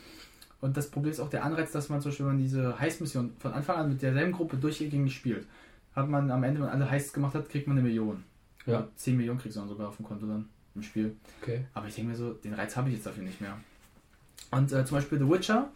Und 0.59 0.75
das 0.75 0.89
Problem 0.89 1.11
ist 1.11 1.19
auch 1.19 1.29
der 1.29 1.43
Anreiz, 1.43 1.71
dass 1.71 1.89
man 1.89 2.01
zum 2.01 2.09
Beispiel, 2.09 2.25
wenn 2.25 2.33
man 2.33 2.41
diese 2.41 2.79
Heist-Mission 2.79 3.33
von 3.37 3.53
Anfang 3.53 3.75
an 3.75 3.89
mit 3.89 4.01
derselben 4.01 4.31
Gruppe 4.31 4.57
durchgängig 4.57 5.13
spielt, 5.13 5.45
hat 5.93 6.09
man 6.09 6.31
am 6.31 6.43
Ende, 6.43 6.61
wenn 6.61 6.67
man 6.67 6.81
alle 6.81 6.89
Heists 6.89 7.13
gemacht 7.13 7.35
hat, 7.35 7.47
kriegt 7.47 7.67
man 7.67 7.77
eine 7.77 7.87
Million. 7.87 8.23
Ja. 8.65 8.79
Oder 8.79 8.89
10 8.95 9.17
Millionen 9.17 9.39
kriegst 9.39 9.55
du 9.55 9.59
dann 9.59 9.69
sogar 9.69 9.89
auf 9.89 9.97
dem 9.97 10.05
Konto 10.05 10.25
dann 10.25 10.49
im 10.73 10.81
Spiel. 10.81 11.15
Okay. 11.43 11.65
Aber 11.75 11.87
ich 11.87 11.93
denke 11.93 12.09
mir 12.09 12.17
so, 12.17 12.33
den 12.33 12.55
Reiz 12.55 12.75
habe 12.75 12.89
ich 12.89 12.95
jetzt 12.95 13.05
dafür 13.05 13.23
nicht 13.23 13.39
mehr. 13.39 13.55
Und 14.49 14.71
äh, 14.71 14.83
zum 14.83 14.97
Beispiel 14.97 15.19
The 15.19 15.29
Witcher 15.29 15.69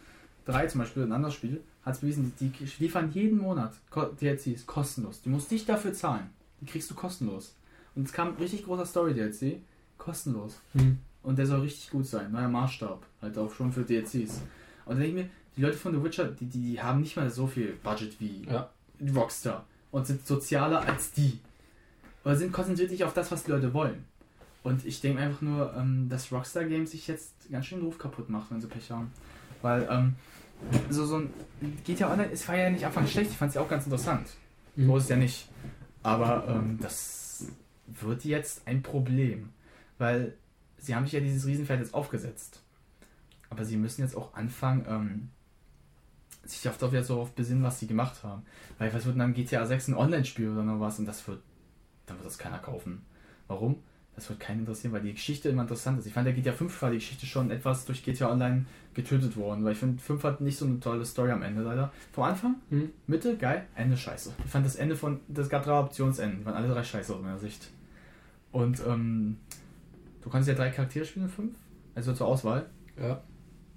3, 0.45 0.67
zum 0.67 0.81
Beispiel 0.81 1.03
ein 1.03 1.11
anderes 1.11 1.35
Spiel, 1.35 1.61
es 1.93 1.99
bewiesen, 1.99 2.33
die 2.39 2.51
liefern 2.79 3.11
jeden 3.11 3.37
Monat 3.37 3.73
DLCs 4.21 4.65
kostenlos. 4.65 5.21
Du 5.21 5.29
musst 5.29 5.51
nicht 5.51 5.67
dafür 5.67 5.93
zahlen. 5.93 6.29
Die 6.61 6.65
kriegst 6.65 6.89
du 6.91 6.95
kostenlos. 6.95 7.55
Und 7.95 8.05
es 8.05 8.13
kam 8.13 8.29
ein 8.29 8.35
richtig 8.35 8.65
großer 8.65 8.85
Story-DLC, 8.85 9.57
kostenlos. 9.97 10.59
Mhm. 10.73 10.99
Und 11.23 11.37
der 11.37 11.45
soll 11.45 11.61
richtig 11.61 11.89
gut 11.89 12.05
sein. 12.05 12.31
Neuer 12.31 12.47
Maßstab. 12.47 13.05
Halt 13.21 13.37
auch 13.37 13.53
schon 13.53 13.71
für 13.71 13.83
DLCs. 13.83 14.41
Und 14.85 14.95
dann 14.95 14.99
denke 14.99 15.07
ich 15.19 15.25
mir, 15.25 15.29
die 15.55 15.61
Leute 15.61 15.77
von 15.77 15.93
The 15.93 16.03
Witcher, 16.03 16.25
die, 16.25 16.45
die, 16.45 16.61
die 16.61 16.81
haben 16.81 17.01
nicht 17.01 17.15
mal 17.15 17.29
so 17.29 17.47
viel 17.47 17.73
Budget 17.83 18.19
wie 18.19 18.45
Ja. 18.49 18.69
Rockstar 19.15 19.65
und 19.91 20.07
sind 20.07 20.25
sozialer 20.25 20.81
als 20.81 21.11
die. 21.11 21.39
Oder 22.23 22.35
sind 22.35 22.51
konzentriert 22.51 22.89
sich 22.89 23.03
auf 23.03 23.13
das, 23.13 23.31
was 23.31 23.43
die 23.43 23.51
Leute 23.51 23.73
wollen. 23.73 24.05
Und 24.63 24.85
ich 24.85 25.01
denke 25.01 25.21
einfach 25.21 25.41
nur, 25.41 25.73
ähm, 25.75 26.09
dass 26.09 26.31
Rockstar 26.31 26.65
Games 26.65 26.91
sich 26.91 27.07
jetzt 27.07 27.33
ganz 27.51 27.65
schön 27.65 27.79
den 27.79 27.85
Ruf 27.85 27.97
kaputt 27.97 28.29
macht, 28.29 28.51
wenn 28.51 28.61
sie 28.61 28.67
Pech 28.67 28.91
haben. 28.91 29.11
Weil, 29.61 29.87
ähm, 29.89 30.15
so, 30.89 31.05
so 31.05 31.17
ein 31.17 31.33
GTA 31.85 32.11
Online, 32.11 32.31
es 32.31 32.47
war 32.47 32.55
ja 32.55 32.69
nicht 32.69 32.85
anfangs 32.85 33.11
schlecht, 33.11 33.31
ich 33.31 33.37
fand 33.37 33.49
es 33.49 33.55
ja 33.55 33.61
auch 33.61 33.69
ganz 33.69 33.85
interessant. 33.85 34.27
Mhm. 34.75 34.87
So 34.87 34.97
ist 34.97 35.03
es 35.03 35.09
ja 35.09 35.15
nicht. 35.15 35.49
Aber 36.03 36.47
ähm, 36.47 36.79
das 36.81 37.47
wird 37.87 38.23
jetzt 38.25 38.67
ein 38.67 38.81
Problem. 38.81 39.49
Weil 39.97 40.33
sie 40.77 40.95
haben 40.95 41.05
sich 41.05 41.13
ja 41.13 41.19
dieses 41.19 41.45
Riesenfeld 41.45 41.81
jetzt 41.81 41.93
aufgesetzt. 41.93 42.61
Aber 43.49 43.65
sie 43.65 43.77
müssen 43.77 44.01
jetzt 44.01 44.15
auch 44.15 44.33
anfangen, 44.33 44.85
ähm, 44.87 45.29
sich 46.45 46.67
auf 46.69 46.77
doch 46.77 46.91
wieder 46.91 47.03
so 47.03 47.19
auf 47.21 47.31
besinnen, 47.31 47.63
was 47.63 47.79
sie 47.79 47.87
gemacht 47.87 48.23
haben. 48.23 48.43
Weil 48.77 48.93
was 48.93 49.05
wird 49.05 49.15
denn 49.15 49.19
dann 49.19 49.33
GTA 49.33 49.65
6 49.65 49.89
ein 49.89 49.93
Online-Spiel 49.95 50.49
oder 50.49 50.63
noch 50.63 50.79
was 50.79 50.99
und 50.99 51.05
das 51.05 51.27
wird, 51.27 51.41
dann 52.05 52.17
wird 52.17 52.27
das 52.27 52.37
keiner 52.37 52.59
kaufen. 52.59 53.05
Warum? 53.47 53.83
Das 54.19 54.29
wird 54.29 54.41
keinen 54.41 54.59
interessieren, 54.59 54.91
weil 54.91 55.01
die 55.01 55.13
Geschichte 55.13 55.47
immer 55.47 55.61
interessant 55.61 55.97
ist. 55.97 56.05
Ich 56.05 56.11
fand 56.11 56.27
der 56.27 56.33
GTA 56.33 56.51
5 56.51 56.81
war 56.81 56.91
die 56.91 56.97
Geschichte 56.97 57.25
schon 57.25 57.51
etwas 57.51 57.85
durch 57.85 58.03
GTA 58.03 58.29
Online 58.29 58.65
getötet 58.93 59.37
worden, 59.37 59.63
weil 59.63 59.71
ich 59.71 59.77
finde 59.77 60.01
5 60.03 60.21
hat 60.25 60.41
nicht 60.41 60.57
so 60.57 60.65
eine 60.65 60.77
tolle 60.81 61.05
Story 61.05 61.31
am 61.31 61.41
Ende 61.41 61.61
leider. 61.61 61.89
Vom 62.11 62.25
Anfang, 62.25 62.55
Mhm. 62.69 62.89
Mitte, 63.07 63.37
geil, 63.37 63.65
Ende 63.75 63.95
scheiße. 63.95 64.33
Ich 64.43 64.51
fand 64.51 64.65
das 64.65 64.75
Ende 64.75 64.97
von, 64.97 65.21
das 65.29 65.47
gab 65.47 65.63
drei 65.63 65.79
Optionsenden, 65.79 66.39
die 66.39 66.45
waren 66.45 66.55
alle 66.55 66.67
drei 66.67 66.83
scheiße 66.83 67.15
aus 67.15 67.21
meiner 67.21 67.37
Sicht. 67.39 67.69
Und 68.51 68.81
ähm, 68.85 69.37
du 70.21 70.29
kannst 70.29 70.49
ja 70.49 70.53
drei 70.53 70.69
Charaktere 70.69 71.05
spielen 71.05 71.27
in 71.27 71.31
5, 71.31 71.55
also 71.95 72.11
zur 72.11 72.27
Auswahl. 72.27 72.65
Ja. 73.01 73.21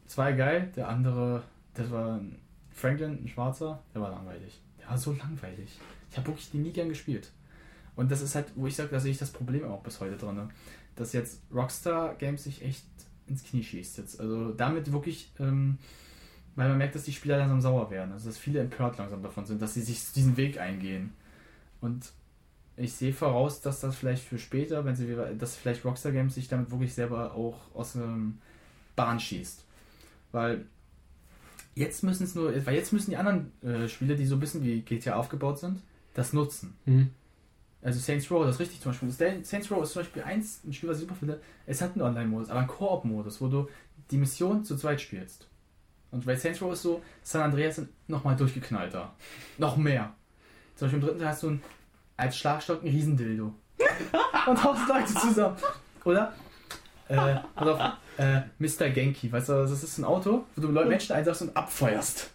Zwei 0.07 0.33
geil, 0.33 0.73
der 0.75 0.89
andere, 0.89 1.45
das 1.75 1.89
war 1.93 2.17
ein 2.17 2.41
Franklin, 2.73 3.23
ein 3.23 3.29
Schwarzer, 3.29 3.81
der 3.95 4.03
war 4.03 4.11
langweilig. 4.11 4.61
Der 4.81 4.91
war 4.91 4.99
so 4.99 5.13
langweilig. 5.13 5.79
Ich 6.11 6.17
habe 6.19 6.27
wirklich 6.27 6.51
den 6.51 6.63
nie 6.63 6.73
gern 6.73 6.89
gespielt. 6.89 7.31
Und 7.97 8.11
das 8.11 8.23
ist 8.23 8.35
halt, 8.35 8.47
wo 8.55 8.67
ich 8.67 8.77
sage, 8.77 8.91
da 8.91 9.01
sehe 9.01 9.13
ich 9.13 9.19
das 9.19 9.31
Problem 9.31 9.65
auch 9.65 9.83
bis 9.83 10.01
heute 10.01 10.17
drin. 10.17 10.51
Dass 10.97 11.13
jetzt 11.13 11.43
Rockstar 11.53 12.15
Games 12.15 12.45
sich 12.45 12.63
echt 12.63 12.85
ins 13.27 13.45
Knie 13.45 13.63
schießt 13.63 13.99
jetzt. 13.99 14.21
Also 14.21 14.53
damit 14.53 14.93
wirklich, 14.93 15.31
ähm, 15.39 15.79
weil 16.57 16.69
man 16.69 16.79
merkt, 16.79 16.95
dass 16.95 17.05
die 17.05 17.13
Spieler 17.13 17.39
langsam 17.39 17.61
sauer 17.61 17.91
werden. 17.91 18.13
Also 18.13 18.29
dass 18.29 18.39
viele 18.39 18.61
empört 18.61 18.99
langsam 18.99 19.23
davon 19.23 19.45
sind, 19.45 19.61
dass 19.61 19.75
sie 19.75 19.83
sich 19.83 20.13
diesen 20.13 20.37
Weg 20.37 20.59
eingehen. 20.59 21.13
Und 21.81 22.13
ich 22.77 22.95
sehe 22.95 23.13
voraus, 23.13 23.61
dass 23.61 23.81
das 23.81 23.97
vielleicht 23.97 24.25
für 24.25 24.39
später, 24.39 24.85
wenn 24.85 24.97
sie 24.97 25.15
dass 25.39 25.57
vielleicht 25.57 25.85
Rockstar 25.85 26.13
Games 26.13 26.35
sich 26.35 26.49
damit 26.49 26.71
wirklich 26.71 26.95
selber 26.95 27.35
auch 27.35 27.59
aus 27.75 27.93
dem 27.93 28.39
Bahn 28.97 29.21
schießt. 29.21 29.65
Weil 30.33 30.65
jetzt 31.75 32.03
müssen 32.03 32.25
es 32.25 32.35
nur, 32.35 32.55
weil 32.67 32.75
jetzt 32.75 32.93
müssen 32.93 33.11
die 33.11 33.17
anderen 33.17 33.53
äh, 33.63 33.89
Spiele, 33.89 34.17
die 34.17 34.27
so 34.27 34.37
ein 34.37 34.41
bisschen 34.41 34.63
wie 34.63 34.81
GTA 34.81 35.17
aufgebaut 35.17 35.59
sind, 35.59 35.81
das 36.15 36.33
nutzen. 36.33 36.75
Mhm. 36.87 37.11
Also 37.83 37.99
Saints 37.99 38.31
Row, 38.31 38.45
das 38.45 38.55
ist 38.55 38.61
richtig 38.61 38.81
zum 38.81 38.93
Beispiel. 38.93 39.11
Saints 39.45 39.71
Row 39.71 39.83
ist 39.83 39.93
zum 39.93 40.03
Beispiel 40.03 40.23
eins, 40.23 40.61
ein 40.65 40.73
Spiel, 40.73 40.89
was 40.89 40.99
ich 40.99 41.03
super 41.03 41.17
finde. 41.17 41.41
Es 41.67 41.83
hat 41.83 41.93
einen 41.93 42.03
Online-Modus, 42.03 42.49
aber 42.49 42.61
einen 42.61 42.69
Koop-Modus, 42.69 43.41
wo 43.41 43.49
du 43.49 43.69
die 44.11 44.19
Mission 44.19 44.65
zu 44.65 44.77
zweit 44.77 45.01
spielst. 45.01 45.49
Und 46.13 46.25
bei 46.25 46.37
Saints 46.37 46.63
Row 46.63 46.73
ist 46.73 46.83
so, 46.83 47.03
San 47.23 47.43
Andreas 47.43 47.77
sind 47.77 47.89
nochmal 48.07 48.37
durchgeknallter. 48.37 49.13
Noch 49.59 49.77
mehr. 49.77 50.13
Zum 50.77 50.87
Beispiel 50.87 51.01
im 51.01 51.07
dritten 51.07 51.19
Teil 51.21 51.29
hast 51.29 51.43
du 51.43 51.49
einen, 51.49 51.63
als 52.17 52.37
Schlagstock 52.37 52.83
einen 52.83 52.93
Riesendildo. 52.93 53.53
Und 54.47 54.65
haust 54.65 54.89
Leute 54.89 55.15
zusammen. 55.15 55.57
Oder? 56.05 56.35
Äh, 57.09 57.37
pass 57.55 57.69
auf, 57.69 57.93
äh, 58.19 58.43
Mr. 58.59 58.91
Genki, 58.91 59.33
weißt 59.33 59.49
du, 59.49 59.53
das 59.55 59.83
ist 59.83 59.99
ein 59.99 60.05
Auto, 60.05 60.45
wo 60.55 60.63
du 60.63 60.69
Leute 60.69 60.89
Menschen 60.89 61.17
einsaugst 61.17 61.43
und 61.43 61.57
abfeuerst. 61.57 62.31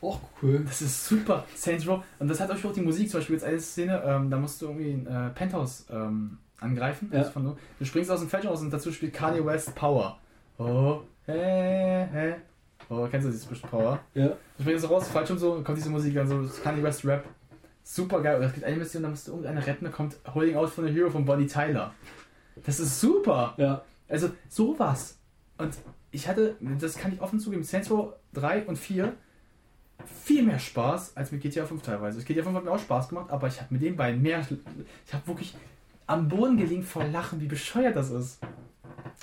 Och, 0.00 0.20
cool. 0.42 0.62
Das 0.64 0.82
ist 0.82 1.06
super. 1.06 1.44
Saints 1.54 1.86
Row. 1.86 2.02
Und 2.18 2.28
das 2.28 2.40
hat 2.40 2.50
euch 2.50 2.64
auch 2.64 2.72
die 2.72 2.82
Musik, 2.82 3.10
zum 3.10 3.20
Beispiel 3.20 3.36
jetzt 3.36 3.44
eine 3.44 3.60
Szene, 3.60 4.02
ähm, 4.04 4.30
da 4.30 4.38
musst 4.38 4.60
du 4.60 4.66
irgendwie 4.66 4.92
ein 4.92 5.06
äh, 5.06 5.30
Penthouse 5.30 5.86
ähm, 5.90 6.38
angreifen. 6.60 7.10
Ja. 7.12 7.24
Von, 7.24 7.56
du 7.78 7.84
springst 7.84 8.10
aus 8.10 8.20
dem 8.20 8.28
Feld 8.28 8.46
raus 8.46 8.60
und 8.60 8.72
dazu 8.72 8.92
spielt 8.92 9.14
Kanye 9.14 9.44
West 9.44 9.74
Power. 9.74 10.18
Oh, 10.58 11.00
hä, 11.26 12.06
hä. 12.12 12.34
Oh, 12.88 13.06
kennst 13.10 13.26
du 13.26 13.30
dieses 13.30 13.46
bisschen 13.46 13.68
Power? 13.68 14.00
Ja. 14.14 14.28
Du 14.56 14.62
springst 14.62 14.88
raus, 14.88 15.08
falsch 15.08 15.30
und 15.30 15.38
so, 15.38 15.62
kommt 15.62 15.78
diese 15.78 15.90
Musik 15.90 16.14
dann 16.14 16.28
so, 16.28 16.48
Kanye 16.62 16.82
West 16.82 17.04
Rap. 17.04 17.24
Super 17.82 18.20
geil. 18.20 18.36
Und 18.38 18.44
es 18.44 18.52
gibt 18.52 18.66
eine 18.66 18.76
Mission, 18.76 19.02
da 19.02 19.08
musst 19.08 19.28
du 19.28 19.32
irgendeine 19.32 19.66
retten, 19.66 19.84
da 19.84 19.90
kommt 19.90 20.16
Holding 20.34 20.56
Out 20.56 20.70
von 20.70 20.86
the 20.86 20.92
Hero 20.92 21.08
von 21.08 21.24
Bonnie 21.24 21.46
Tyler. 21.46 21.94
Das 22.64 22.80
ist 22.80 23.00
super. 23.00 23.54
Ja. 23.58 23.82
Also 24.08 24.30
sowas. 24.48 25.18
Und 25.58 25.74
ich 26.10 26.28
hatte, 26.28 26.56
das 26.80 26.96
kann 26.96 27.12
ich 27.12 27.20
offen 27.20 27.38
zugeben, 27.38 27.62
Saints 27.62 27.90
Row 27.90 28.14
3 28.34 28.66
und 28.66 28.76
4 28.76 29.12
viel 30.24 30.42
mehr 30.42 30.58
Spaß 30.58 31.16
als 31.16 31.32
mit 31.32 31.42
GTA 31.42 31.64
5 31.64 31.82
teilweise. 31.82 32.22
GTA 32.22 32.42
5 32.42 32.56
hat 32.56 32.64
mir 32.64 32.70
auch 32.70 32.78
Spaß 32.78 33.08
gemacht, 33.08 33.30
aber 33.30 33.48
ich 33.48 33.60
habe 33.60 33.72
mit 33.72 33.82
den 33.82 33.96
beiden 33.96 34.22
mehr. 34.22 34.46
Ich 35.06 35.14
habe 35.14 35.26
wirklich 35.26 35.54
am 36.06 36.28
Boden 36.28 36.56
gelegen 36.56 36.82
vor 36.82 37.04
Lachen, 37.04 37.40
wie 37.40 37.46
bescheuert 37.46 37.96
das 37.96 38.10
ist. 38.10 38.38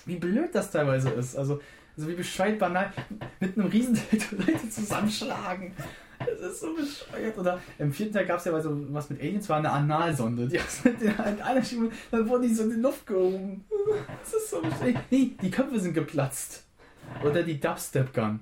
Wie 0.05 0.17
blöd 0.17 0.53
das 0.53 0.71
teilweise 0.71 1.09
ist. 1.11 1.35
Also, 1.35 1.59
also 1.95 2.09
wie 2.09 2.15
bescheuert 2.15 2.59
banal 2.59 2.91
mit 3.39 3.57
einem 3.57 3.67
riesen 3.67 3.99
Leute 4.11 4.69
zusammenschlagen. 4.69 5.73
Das 6.19 6.53
ist 6.53 6.61
so 6.61 6.73
bescheuert. 6.73 7.37
Oder 7.37 7.59
im 7.79 7.91
vierten 7.91 8.13
Teil 8.13 8.25
gab 8.25 8.39
es 8.39 8.45
ja 8.45 8.59
so 8.61 8.93
was 8.93 9.09
mit 9.09 9.21
Aliens, 9.21 9.47
war 9.49 9.57
eine 9.57 9.71
Analsonde. 9.71 10.47
Die 10.47 10.59
mit 10.83 11.01
der 11.01 11.17
Hand 11.17 11.41
angeschieben, 11.41 11.91
dann 12.11 12.27
wurden 12.27 12.43
die 12.43 12.53
so 12.53 12.63
in 12.63 12.71
die 12.71 12.75
Luft 12.77 13.05
gehoben. 13.05 13.65
Das 14.23 14.33
ist 14.33 14.49
so 14.49 14.61
bescheuert. 14.61 15.03
Nee, 15.09 15.31
die 15.41 15.51
Köpfe 15.51 15.79
sind 15.79 15.93
geplatzt. 15.93 16.63
Oder 17.23 17.43
die 17.43 17.59
Dubstep 17.59 18.13
Gun. 18.13 18.39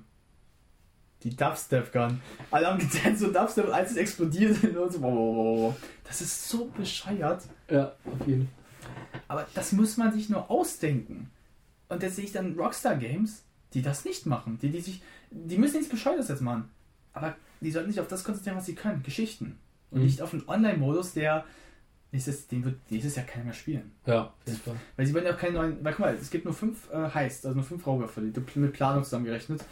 Die 1.24 1.34
Dubstep 1.36 1.92
Gun. 1.92 2.20
Alle 2.50 2.66
haben 2.66 2.78
getanzt 2.78 3.20
so 3.20 3.30
Dubstep, 3.32 3.66
und 3.66 3.72
als 3.72 3.92
es 3.92 3.96
explodiert. 3.96 4.62
Und 4.64 4.92
so, 4.92 5.02
wow, 5.02 5.12
wow, 5.14 5.58
wow. 5.60 5.76
Das 6.04 6.20
ist 6.20 6.48
so 6.48 6.66
bescheuert. 6.66 7.42
Ja, 7.70 7.94
auf 8.04 8.26
jeden 8.26 8.48
Fall. 8.48 8.90
Aber 9.28 9.46
das 9.54 9.72
muss 9.72 9.96
man 9.96 10.12
sich 10.12 10.28
nur 10.28 10.50
ausdenken. 10.50 11.30
Und 11.88 12.02
jetzt 12.02 12.16
sehe 12.16 12.24
ich 12.24 12.32
dann 12.32 12.58
Rockstar 12.58 12.96
Games, 12.96 13.42
die 13.74 13.82
das 13.82 14.04
nicht 14.04 14.26
machen. 14.26 14.58
Die, 14.60 14.70
die, 14.70 14.80
sich, 14.80 15.02
die 15.30 15.58
müssen 15.58 15.76
nichts 15.76 15.90
Bescheuertes 15.90 16.28
jetzt 16.28 16.42
machen. 16.42 16.68
Aber 17.12 17.36
die 17.60 17.70
sollten 17.70 17.90
sich 17.90 18.00
auf 18.00 18.08
das 18.08 18.24
konzentrieren, 18.24 18.56
was 18.56 18.66
sie 18.66 18.74
können. 18.74 19.02
Geschichten. 19.02 19.58
Und 19.90 20.00
Mhm. 20.00 20.06
nicht 20.06 20.22
auf 20.22 20.32
einen 20.32 20.48
Online-Modus, 20.48 21.12
der 21.12 21.44
nächstes, 22.10 22.46
den 22.48 22.64
wird 22.64 22.76
nächstes 22.90 23.16
Jahr 23.16 23.26
keiner 23.26 23.44
mehr 23.44 23.52
spielen. 23.54 23.92
Ja, 24.06 24.32
Fall. 24.64 24.76
Weil 24.96 25.06
sie 25.06 25.14
wollen 25.14 25.26
ja 25.26 25.34
auch 25.34 25.38
keine 25.38 25.54
neuen. 25.54 25.84
Weil 25.84 25.92
guck 25.92 26.00
mal, 26.00 26.14
es 26.14 26.30
gibt 26.30 26.44
nur 26.46 26.54
fünf 26.54 26.90
äh, 26.90 27.10
Heists, 27.14 27.44
also 27.44 27.56
nur 27.56 27.64
fünf 27.64 27.86
Raubüberfälle, 27.86 28.30
die 28.30 28.58
mit 28.58 28.72
Planung 28.72 29.04
zusammengerechnet. 29.04 29.62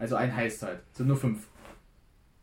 Also 0.00 0.16
ein 0.16 0.34
Heist 0.34 0.62
halt. 0.62 0.80
Sind 0.92 1.06
nur 1.06 1.16
fünf. 1.16 1.46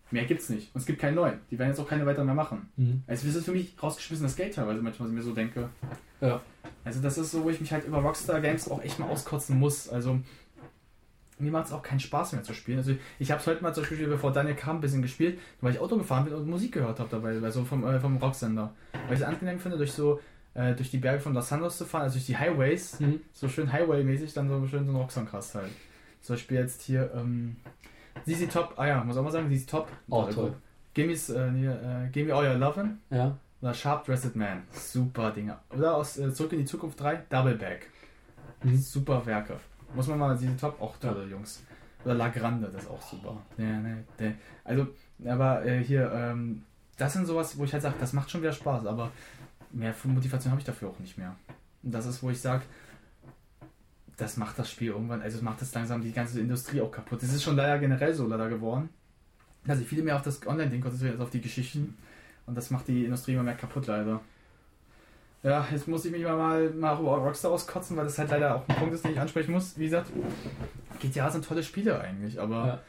Mehr 0.09 0.23
gibt's 0.23 0.47
nicht. 0.49 0.73
Und 0.73 0.79
es 0.79 0.85
gibt 0.87 0.99
keinen 0.99 1.15
neuen. 1.15 1.39
Die 1.51 1.59
werden 1.59 1.69
jetzt 1.71 1.79
auch 1.79 1.87
keine 1.89 2.05
weiteren 2.05 2.27
mehr 2.27 2.35
machen. 2.35 2.69
Mhm. 2.77 3.03
Also 3.07 3.27
das 3.27 3.35
ist 3.35 3.45
für 3.45 3.51
mich 3.51 3.75
rausgeschmissenes 3.83 4.37
Geld 4.37 4.53
teilweise, 4.55 4.81
manchmal, 4.81 5.07
was 5.09 5.11
ich 5.11 5.17
mir 5.17 5.23
so 5.23 5.33
denke. 5.33 5.69
Ja. 6.21 6.39
Also 6.85 7.01
das 7.01 7.17
ist 7.17 7.31
so, 7.31 7.43
wo 7.43 7.49
ich 7.49 7.59
mich 7.59 7.73
halt 7.73 7.85
über 7.85 7.97
Rockstar 7.97 8.39
Games 8.39 8.71
auch 8.71 8.81
echt 8.81 8.99
mal 8.99 9.09
auskotzen 9.09 9.59
muss. 9.59 9.89
Also 9.89 10.19
mir 11.39 11.51
macht 11.51 11.65
es 11.67 11.73
auch 11.73 11.83
keinen 11.83 11.99
Spaß 11.99 12.31
mehr 12.33 12.43
zu 12.43 12.53
spielen. 12.53 12.77
Also 12.77 12.93
ich 13.19 13.31
habe 13.31 13.41
es 13.41 13.47
heute 13.47 13.61
mal 13.61 13.73
zum 13.73 13.83
Beispiel, 13.83 14.07
bevor 14.07 14.31
Daniel 14.31 14.55
kam, 14.55 14.77
ein 14.77 14.81
bisschen 14.81 15.01
gespielt, 15.01 15.39
weil 15.59 15.73
ich 15.73 15.79
Auto 15.79 15.97
gefahren 15.97 16.23
bin 16.25 16.33
und 16.33 16.47
Musik 16.47 16.71
gehört 16.71 16.99
habe 16.99 17.09
dabei, 17.09 17.39
also 17.43 17.65
vom, 17.65 17.85
äh, 17.85 17.99
vom 17.99 18.15
Rocksender. 18.17 18.73
Weil 19.07 19.13
ich 19.15 19.19
es 19.19 19.25
angenehm 19.25 19.59
finde, 19.59 19.77
durch 19.77 19.91
so 19.91 20.19
äh, 20.55 20.73
durch 20.73 20.89
die 20.89 20.97
Berge 20.97 21.19
von 21.19 21.33
Los 21.35 21.49
Santos 21.49 21.77
zu 21.77 21.85
fahren, 21.85 22.03
also 22.03 22.13
durch 22.15 22.25
die 22.25 22.35
Highways, 22.37 22.99
Mhm. 22.99 23.19
so 23.33 23.47
schön 23.47 23.71
Highway-mäßig, 23.71 24.33
dann 24.33 24.47
so 24.49 24.65
schön 24.67 24.85
so 24.87 24.91
ein 24.91 24.95
Rocksong-Cast 24.95 25.53
halt. 25.55 25.69
Zum 26.27 26.35
Beispiel 26.35 26.57
jetzt 26.57 26.81
hier 26.81 27.09
ähm, 27.15 27.55
ZZ 28.25 28.51
Top, 28.51 28.73
ah 28.75 28.85
ja, 28.85 29.01
muss 29.01 29.15
auch 29.15 29.23
mal 29.23 29.31
sagen, 29.31 29.49
ZZ 29.49 29.65
Top. 29.65 29.87
Auch 30.09 30.29
toll. 30.29 30.53
Gimmy's, 30.93 31.29
äh, 31.29 31.49
nee, 31.51 31.67
äh, 31.67 32.09
Gimme 32.11 32.33
All 32.33 32.45
Your 32.45 32.55
Lovin'. 32.55 32.97
Ja. 33.09 33.37
Oder 33.61 33.73
Sharp 33.73 34.03
Dressed 34.03 34.35
Man. 34.35 34.63
Super 34.73 35.31
Dinger. 35.31 35.57
Oder 35.73 35.95
aus 35.95 36.17
äh, 36.17 36.33
Zurück 36.33 36.51
in 36.51 36.59
die 36.59 36.65
Zukunft 36.65 36.99
3, 36.99 37.23
Double 37.29 37.55
Back. 37.55 37.89
Mhm. 38.61 38.75
Super 38.75 39.25
Werke. 39.25 39.57
Muss 39.95 40.07
man 40.07 40.19
mal 40.19 40.37
diese 40.37 40.57
Top, 40.57 40.81
auch 40.81 40.97
tolle 40.97 41.23
Jungs. 41.27 41.63
Oder 42.03 42.15
La 42.15 42.27
Grande, 42.27 42.67
das 42.73 42.83
ist 42.83 42.89
auch 42.89 43.01
super. 43.01 43.41
Also, 44.65 44.87
aber 45.25 45.65
äh, 45.65 45.81
hier, 45.81 46.11
ähm, 46.11 46.63
das 46.97 47.13
sind 47.13 47.25
sowas, 47.25 47.57
wo 47.57 47.63
ich 47.63 47.71
halt 47.71 47.83
sage, 47.83 47.95
das 48.01 48.11
macht 48.11 48.29
schon 48.29 48.41
wieder 48.41 48.51
Spaß, 48.51 48.85
aber 48.85 49.13
mehr 49.71 49.95
Motivation 50.03 50.51
habe 50.51 50.59
ich 50.59 50.65
dafür 50.65 50.89
auch 50.89 50.99
nicht 50.99 51.17
mehr. 51.17 51.37
Und 51.83 51.93
das 51.93 52.05
ist, 52.05 52.21
wo 52.21 52.29
ich 52.29 52.41
sage, 52.41 52.63
das 54.17 54.37
macht 54.37 54.57
das 54.59 54.69
Spiel 54.71 54.89
irgendwann, 54.89 55.21
also 55.21 55.37
es 55.37 55.43
macht 55.43 55.61
das 55.61 55.73
langsam 55.73 56.01
die 56.01 56.11
ganze 56.11 56.39
Industrie 56.39 56.81
auch 56.81 56.91
kaputt. 56.91 57.21
Das 57.21 57.31
ist 57.33 57.43
schon 57.43 57.55
leider 57.55 57.77
generell 57.79 58.13
so 58.13 58.27
leider 58.27 58.49
geworden. 58.49 58.89
Dass 59.65 59.77
sich 59.79 59.87
viele 59.87 60.01
mehr 60.03 60.15
auf 60.15 60.21
das 60.23 60.45
Online-Ding 60.45 60.81
konzentrieren 60.81 61.13
als 61.13 61.21
auf 61.21 61.29
die 61.29 61.41
Geschichten. 61.41 61.97
Und 62.45 62.55
das 62.55 62.71
macht 62.71 62.87
die 62.87 63.05
Industrie 63.05 63.33
immer 63.33 63.43
mehr 63.43 63.55
kaputt, 63.55 63.87
leider. 63.87 64.21
Ja, 65.43 65.67
jetzt 65.71 65.87
muss 65.87 66.03
ich 66.05 66.11
mich 66.11 66.23
mal, 66.23 66.69
mal 66.71 66.99
über 66.99 67.17
Rockstar 67.17 67.51
auskotzen, 67.51 67.95
weil 67.95 68.05
das 68.05 68.17
halt 68.17 68.31
leider 68.31 68.55
auch 68.55 68.67
ein 68.67 68.75
Punkt 68.75 68.93
ist, 68.95 69.03
den 69.05 69.11
ich 69.11 69.19
ansprechen 69.19 69.51
muss. 69.51 69.77
Wie 69.77 69.85
gesagt, 69.85 70.09
GTA 70.99 71.29
sind 71.29 71.45
tolle 71.45 71.63
Spiele 71.63 71.99
eigentlich, 71.99 72.39
aber 72.39 72.67
Ja. 72.67 72.79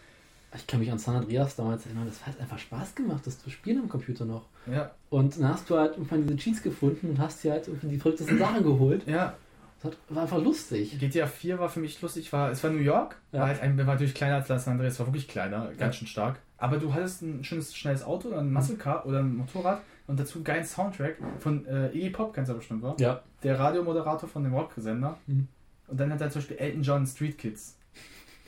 Ich 0.54 0.66
kann 0.66 0.80
mich 0.80 0.90
an 0.90 0.98
San 0.98 1.14
Andreas 1.14 1.56
damals 1.56 1.84
erinnern, 1.84 2.06
das 2.06 2.26
hat 2.26 2.40
einfach 2.40 2.58
Spaß 2.58 2.94
gemacht, 2.94 3.26
das 3.26 3.38
zu 3.38 3.50
spielen 3.50 3.80
am 3.82 3.88
Computer 3.90 4.24
noch. 4.24 4.46
ja, 4.66 4.92
Und 5.10 5.36
dann 5.36 5.48
hast 5.50 5.68
du 5.68 5.76
halt 5.76 5.92
irgendwann 5.92 6.22
diese 6.22 6.36
Cheats 6.36 6.62
gefunden 6.62 7.10
und 7.10 7.18
hast 7.18 7.44
dir 7.44 7.52
halt 7.52 7.68
irgendwie 7.68 7.88
die 7.88 7.98
verrücktesten 7.98 8.38
Sachen 8.38 8.62
geholt. 8.62 9.06
ja, 9.06 9.36
Das 9.82 9.92
war 10.08 10.22
einfach 10.22 10.42
lustig. 10.42 10.98
GTA 10.98 11.26
4 11.26 11.58
war 11.58 11.68
für 11.68 11.78
mich 11.80 12.00
lustig, 12.02 12.32
war, 12.32 12.50
es 12.50 12.62
war 12.64 12.70
New 12.70 12.78
York, 12.80 13.16
Ja. 13.32 13.40
war 13.40 13.46
halt 13.48 13.60
ein, 13.60 13.76
war 13.78 13.84
natürlich 13.84 14.14
kleiner 14.14 14.36
als 14.36 14.48
San 14.48 14.72
Andreas, 14.74 14.98
war 14.98 15.06
wirklich 15.06 15.28
kleiner, 15.28 15.66
ganz 15.78 15.80
Ja. 15.80 15.92
schön 15.92 16.08
stark. 16.08 16.40
aber 16.60 16.78
du 16.78 16.92
hattest 16.92 17.22
ein 17.22 17.44
schönes, 17.44 17.76
schnelles 17.76 18.02
Auto 18.02 18.28
oder 18.28 18.38
ein 18.40 18.52
Muscle 18.52 18.76
Car 18.76 19.06
oder 19.06 19.20
ein 19.20 19.36
Motorrad 19.36 19.80
und 20.08 20.18
dazu 20.18 20.38
einen 20.38 20.44
geilen 20.44 20.64
Soundtrack 20.64 21.16
von 21.38 21.64
äh, 21.66 21.88
Iggy 21.96 22.10
Pop, 22.10 22.34
kennst 22.34 22.50
du 22.50 22.56
bestimmt, 22.56 22.82
wa? 22.82 22.96
Ja. 22.98 23.22
Der 23.44 23.56
Radiomoderator 23.58 24.28
von 24.28 24.42
dem 24.42 24.52
Rocksender. 24.54 25.16
Mhm. 25.28 25.46
Und 25.86 26.00
dann 26.00 26.12
hat 26.12 26.20
er 26.20 26.30
zum 26.30 26.40
Beispiel 26.42 26.56
Elton 26.56 26.82
John 26.82 27.06
Street 27.06 27.38
Kids. 27.38 27.76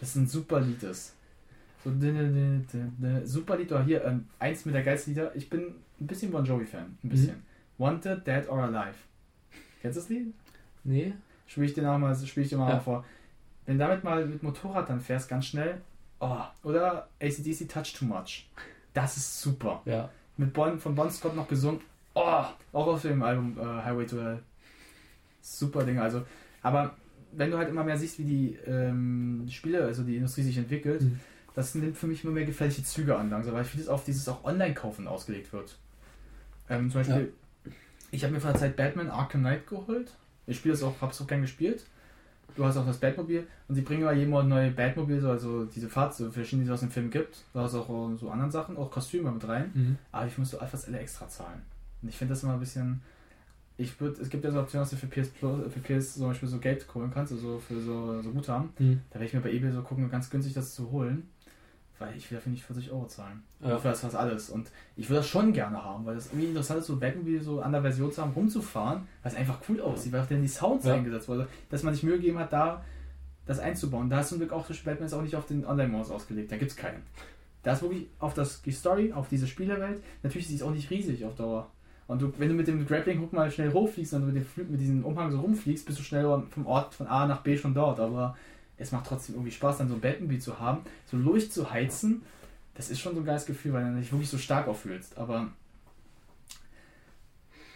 Das 0.01 0.17
ein 0.17 0.27
super 0.27 0.61
Lied 0.61 0.83
ist. 0.83 1.15
So, 1.85 1.91
super 3.25 3.57
Lied. 3.57 3.71
Oder 3.73 3.85
hier, 3.85 4.05
ähm, 4.05 4.27
eins 4.39 4.65
mit 4.65 4.75
der 4.75 4.83
geilsten 4.83 5.15
Lieder. 5.15 5.35
Ich 5.37 5.49
bin 5.49 5.61
ein 6.01 6.07
bisschen 6.07 6.31
Bon 6.33 6.45
Jovi-Fan. 6.45 6.99
Ein 7.05 7.09
bisschen. 7.09 7.43
Wanted, 7.79 8.27
Dead 8.27 8.49
or 8.49 8.65
Alive. 8.65 8.95
Kennst 9.81 9.97
du 9.97 10.01
das 10.01 10.09
Lied? 10.11 10.35
Nee. 10.85 11.13
Spiel 11.47 11.65
ich 11.65 11.75
dir 11.75 11.83
noch 11.83 11.99
mal, 11.99 12.15
spiel 12.15 12.43
ich 12.45 12.49
dir 12.49 12.59
mal 12.59 12.71
Ja. 12.71 12.81
vor. 12.81 13.05
Wenn 13.67 13.79
du 13.79 13.85
damit 13.87 14.05
mal 14.05 14.25
mit 14.27 14.43
Motorrad 14.43 14.89
dann 14.89 15.01
fährst, 15.01 15.29
ganz 15.29 15.47
schnell. 15.47 15.81
Oh, 16.21 16.39
oder 16.65 17.09
ACDC 17.21 17.69
Touch 17.69 17.95
Too 17.95 18.05
Much. 18.05 18.47
Das 18.95 19.17
ist 19.17 19.41
super. 19.41 19.83
Ja. 19.85 20.11
Mit 20.37 20.53
Bon, 20.53 20.79
von 20.79 20.95
Bon 20.95 21.11
Scott 21.11 21.35
noch 21.37 21.49
gesungen. 21.49 21.81
Oh, 22.15 22.45
auch 22.73 22.87
auf 22.87 23.03
dem 23.03 23.23
Album 23.23 23.57
äh, 23.59 23.63
Highway 23.63 24.07
to 24.07 24.21
Hell. 24.21 24.41
Super 25.43 25.85
Ding. 25.85 25.99
Also, 25.99 26.23
aber 26.63 26.95
wenn 27.33 27.51
du 27.51 27.57
halt 27.59 27.69
immer 27.69 27.85
mehr 27.85 27.97
siehst, 27.97 28.19
wie 28.19 28.25
die 28.25 28.59
ähm, 28.67 29.47
Spiele, 29.51 29.85
also 29.85 30.03
die 30.03 30.17
Industrie 30.17 30.43
sich 30.43 30.57
entwickelt, 30.59 31.03
Mhm. 31.03 31.21
das 31.55 31.75
nimmt 31.75 31.97
für 31.97 32.07
mich 32.07 32.25
immer 32.25 32.33
mehr 32.33 32.45
gefährliche 32.45 32.83
Züge 32.83 33.17
an, 33.17 33.31
langsam, 33.31 33.55
weil 33.55 33.65
vieles 33.65 33.89
auf 33.89 34.05
dieses 34.05 34.29
auch 34.29 34.45
Online-Kaufen 34.45 35.07
ausgelegt 35.07 35.53
wird. 35.53 35.77
Ähm, 36.69 36.91
zum 36.91 37.01
Beispiel, 37.01 37.33
ich 38.11 38.25
habe 38.25 38.33
mir 38.35 38.41
vor 38.41 38.51
der 38.53 38.61
Zeit 38.61 38.77
Batman 38.77 39.09
Arkham 39.11 39.41
Knight 39.43 39.67
geholt. 39.67 40.13
Ich 40.47 40.57
spiele 40.57 40.75
das 40.75 40.83
auch, 40.83 41.01
habe 41.01 41.13
es 41.13 41.21
auch 41.21 41.27
gern 41.27 41.43
gespielt. 41.43 41.85
Du 42.57 42.65
hast 42.65 42.77
auch 42.77 42.87
das 42.87 42.99
Batmobil 42.99 43.47
und 43.69 43.75
sie 43.75 43.83
bringen 43.83 44.03
immer 44.03 44.13
jeden 44.13 44.31
Monat 44.31 44.49
neue 44.49 44.71
Batmobil, 44.71 45.21
so, 45.21 45.31
also 45.31 45.65
diese 45.67 45.89
Fahrzeuge, 45.89 46.33
verschiedene, 46.33 46.65
die 46.65 46.71
es 46.71 46.75
aus 46.75 46.81
dem 46.81 46.91
Film 46.91 47.11
gibt. 47.11 47.45
Du 47.53 47.61
hast 47.61 47.75
auch 47.75 47.89
äh, 47.89 48.17
so 48.17 48.31
anderen 48.31 48.51
Sachen, 48.51 48.77
auch 48.77 48.91
Kostüme 48.91 49.31
mit 49.31 49.47
rein. 49.47 49.71
Mhm. 49.73 49.99
Aber 50.13 50.27
ich 50.27 50.37
musste 50.37 50.61
etwas 50.61 50.89
extra 50.89 51.29
zahlen. 51.29 51.63
Und 52.03 52.09
ich 52.09 52.17
finde 52.17 52.35
das 52.35 52.43
immer 52.43 52.55
ein 52.55 52.61
bisschen. 52.61 53.01
Ich 53.77 53.99
würde, 53.99 54.21
es 54.21 54.29
gibt 54.29 54.45
ja 54.45 54.51
so 54.51 54.61
Optionen, 54.61 54.83
dass 54.83 54.91
du 54.91 54.97
für 54.97 55.07
PS 55.07 55.29
Plus, 55.31 55.73
für 55.73 55.81
PS 55.81 56.15
zum 56.15 56.29
Beispiel 56.29 56.49
so 56.49 56.59
Geld 56.59 56.87
holen 56.95 57.11
kannst, 57.15 57.33
also 57.33 57.59
für 57.59 57.81
so, 57.81 58.21
so 58.21 58.31
Guthaben. 58.31 58.71
Mhm. 58.79 59.01
Da 59.09 59.15
werde 59.15 59.27
ich 59.27 59.33
mir 59.33 59.41
bei 59.41 59.53
eBay 59.53 59.73
so 59.73 59.83
gucken, 59.83 60.11
ganz 60.11 60.29
günstig 60.29 60.53
das 60.53 60.75
zu 60.75 60.91
holen. 60.91 61.29
Weil 62.01 62.17
ich 62.17 62.29
will 62.31 62.39
dafür 62.39 62.51
nicht 62.51 62.65
40 62.65 62.91
Euro 62.91 63.07
zahlen. 63.07 63.43
Ja. 63.63 63.77
Für 63.79 63.89
das 63.89 64.01
fast 64.01 64.17
alles. 64.17 64.51
Und 64.51 64.71
ich 64.97 65.09
würde 65.09 65.19
das 65.21 65.29
schon 65.29 65.53
gerne 65.53 65.85
haben, 65.85 66.05
weil 66.07 66.15
das 66.17 66.27
irgendwie 66.29 66.47
interessant 66.49 66.81
ist, 66.81 66.87
so 66.87 66.97
Batmobil 66.99 67.41
so 67.43 67.61
an 67.61 67.71
der 67.73 67.83
Version 67.83 68.11
zu 68.11 68.23
haben, 68.23 68.33
rumzufahren, 68.33 69.03
weil 69.23 69.33
es 69.33 69.39
einfach 69.39 69.59
cool 69.69 69.81
aussieht, 69.83 70.11
weil 70.13 70.23
auch 70.23 70.27
dann 70.27 70.41
die 70.43 70.49
Sounds 70.49 70.87
Ja. 70.87 70.95
eingesetzt 70.95 71.29
wurden. 71.29 71.47
Dass 71.69 71.83
man 71.83 71.93
sich 71.95 72.03
Mühe 72.03 72.17
gegeben 72.17 72.39
hat, 72.39 72.53
da 72.53 72.83
das 73.47 73.59
einzubauen. 73.59 74.09
Da 74.09 74.21
ist 74.21 74.31
zum 74.31 74.39
Glück 74.39 74.53
auch 74.53 74.67
das 74.67 74.79
Batman 74.79 75.07
ist 75.07 75.13
auch 75.13 75.23
nicht 75.23 75.37
auf 75.37 75.47
den 75.47 75.65
Online-Modus 75.67 76.11
ausgelegt. 76.11 76.51
Da 76.51 76.57
gibt 76.57 76.71
es 76.71 76.77
keinen. 76.77 77.03
Da 77.63 77.75
ist 77.75 77.83
wirklich 77.83 78.07
auf 78.19 78.33
das, 78.33 78.63
die 78.63 78.73
Story, 78.73 79.13
auf 79.13 79.29
diese 79.29 79.47
Spielerwelt. 79.47 80.03
Natürlich 80.23 80.49
ist 80.49 80.57
es 80.57 80.63
auch 80.63 80.71
nicht 80.71 80.89
riesig 80.91 81.25
auf 81.27 81.35
Dauer. 81.35 81.71
Und 82.07 82.23
du, 82.23 82.33
wenn 82.39 82.49
du 82.49 82.55
mit 82.55 82.67
dem 82.67 82.87
Grappling-Hook 82.87 83.33
mal 83.35 83.51
schnell 83.51 83.73
hochfliegst 83.73 84.15
und 84.15 84.27
mit, 84.33 84.37
dem, 84.37 84.47
mit 84.71 84.81
diesem 84.81 85.05
Umhang 85.05 85.31
so 85.31 85.41
rumfliegst, 85.41 85.85
bist 85.85 85.99
du 85.99 86.03
schnell 86.03 86.25
vom 86.51 86.67
Ort 86.67 86.95
von 86.95 87.07
A 87.07 87.27
nach 87.27 87.43
B 87.43 87.57
schon 87.59 87.75
dort. 87.75 88.01
Aber 88.01 88.37
es 88.81 88.93
macht 88.93 89.07
trotzdem 89.07 89.37
irgendwie 89.37 89.53
Spaß, 89.53 89.79
dann 89.79 89.89
so 89.89 89.95
ein 89.95 90.01
Batmobil 90.01 90.41
zu 90.41 90.59
haben, 90.59 90.81
so 91.07 91.19
durchzuheizen. 91.19 92.23
Das 92.75 92.91
ist 92.91 93.01
schon 93.01 93.15
so 93.15 93.21
ein 93.21 93.27
geiles 93.27 93.47
Gefühl, 93.47 93.73
weil 93.75 93.85
du 93.85 93.99
dich 94.01 94.11
wirklich 94.11 94.31
so 94.31 94.39
stark 94.39 94.67
auffühlst. 94.67 95.19
Aber 95.19 95.49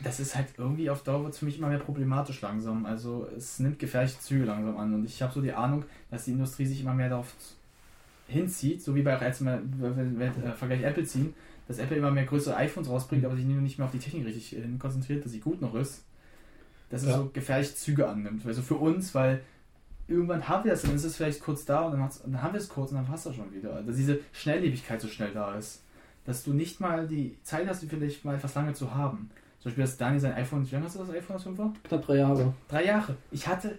das 0.02 0.20
ist 0.20 0.34
halt 0.34 0.49
irgendwie 0.58 0.91
auf 0.91 1.02
Dauer 1.02 1.24
wird 1.24 1.36
für 1.36 1.44
mich 1.44 1.58
immer 1.58 1.68
mehr 1.68 1.78
problematisch 1.78 2.41
langsam. 2.41 2.84
Also 2.86 3.28
es 3.36 3.58
nimmt 3.58 3.78
gefährliche 3.78 4.18
Züge 4.20 4.44
langsam 4.44 4.76
an. 4.76 4.94
Und 4.94 5.05
ich 5.05 5.23
habe 5.23 5.33
so 5.33 5.41
die 5.41 5.52
Ahnung, 5.52 5.84
dass 6.10 6.24
die 6.24 6.33
Industrie 6.33 6.66
sich 6.66 6.81
immer 6.81 6.94
mehr 6.94 7.08
darauf 7.08 7.33
hinzieht, 8.26 8.83
so 8.83 8.94
wie 8.94 9.02
bei 9.02 9.18
jetzt 9.20 9.42
mal 9.42 9.62
wenn 9.78 10.18
wir 10.18 10.26
äh, 10.26 10.52
Vergleich 10.52 10.83
Apple 10.83 11.05
ziehen, 11.05 11.34
dass 11.68 11.78
Apple 11.78 11.97
immer 11.97 12.10
mehr 12.10 12.24
größere 12.24 12.57
iPhones 12.57 12.89
rausbringt, 12.89 13.24
aber 13.24 13.36
sich 13.36 13.44
nicht 13.44 13.78
mehr 13.78 13.86
auf 13.86 13.92
die 13.92 13.99
Technik 13.99 14.26
richtig 14.26 14.57
äh, 14.57 14.62
konzentriert, 14.78 15.24
dass 15.24 15.33
sie 15.33 15.41
gut 15.41 15.60
noch 15.60 15.74
ist. 15.74 16.05
Dass 16.91 17.02
es 17.02 17.08
Ja. 17.08 17.18
so 17.18 17.31
gefährliche 17.33 17.74
Züge 17.74 18.08
annimmt. 18.08 18.47
Also 18.47 18.62
für 18.62 18.76
uns, 18.76 19.15
weil 19.15 19.42
irgendwann 20.08 20.49
haben 20.49 20.65
wir 20.65 20.73
das, 20.73 20.83
dann 20.83 20.94
ist 20.94 21.05
es 21.05 21.16
vielleicht 21.16 21.41
kurz 21.41 21.65
da 21.65 21.83
und 21.83 21.92
dann, 21.92 22.02
und 22.02 22.33
dann 22.33 22.42
haben 22.42 22.52
wir 22.52 22.60
es 22.60 22.68
kurz 22.68 22.91
und 22.91 22.99
dann 22.99 23.07
passt 23.07 23.26
das 23.26 23.34
schon 23.34 23.52
wieder. 23.52 23.83
Dass 23.83 23.97
diese 23.97 24.20
Schnelllebigkeit 24.33 25.00
so 25.00 25.08
schnell 25.08 25.33
da 25.33 25.55
ist. 25.57 25.83
Dass 26.24 26.42
du 26.44 26.52
nicht 26.52 26.81
mal 26.81 27.07
die 27.07 27.36
Zeit 27.42 27.68
hast, 27.68 27.83
die 27.83 27.86
vielleicht 27.86 28.24
mal 28.24 28.34
etwas 28.34 28.55
lange 28.55 28.73
zu 28.74 28.94
haben. 28.94 29.31
Zum 29.60 29.70
Beispiel, 29.70 29.84
dass 29.84 29.97
Dani 29.97 30.20
sein 30.20 30.34
iPhone, 30.34 30.66
wie 30.66 30.74
lange 30.74 30.86
hast 30.86 30.97
du 30.97 31.00
das 31.00 31.10
iPhone, 31.10 31.36
das 31.36 31.47
5er? 31.47 31.73
Knapp 31.84 32.07
drei 32.07 32.16
Jahre. 32.16 32.55
Drei 32.68 32.84
Jahre. 32.84 33.16
Ich 33.31 33.47
hatte 33.47 33.78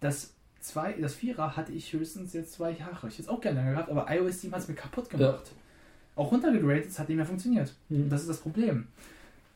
das 0.00 0.34
zwei, 0.60 0.92
das 0.92 1.14
Vierer 1.14 1.56
hatte 1.56 1.72
ich 1.72 1.92
höchstens 1.92 2.32
jetzt 2.32 2.52
zwei 2.52 2.72
Jahre. 2.72 3.08
Ich 3.08 3.14
hätte 3.14 3.22
es 3.22 3.28
auch 3.28 3.40
gerne 3.40 3.60
lange 3.60 3.72
gehabt, 3.72 3.90
aber 3.90 4.06
iOS 4.08 4.40
7 4.40 4.52
hat 4.52 4.62
es 4.62 4.68
mir 4.68 4.74
kaputt 4.74 5.10
gemacht. 5.10 5.52
Auch 6.16 6.32
runtergegradet, 6.32 6.86
es 6.86 6.98
hat 6.98 7.08
nicht 7.08 7.16
mehr 7.16 7.26
funktioniert. 7.26 7.74
Mhm. 7.88 8.08
Das 8.08 8.22
ist 8.22 8.28
das 8.28 8.38
Problem. 8.38 8.88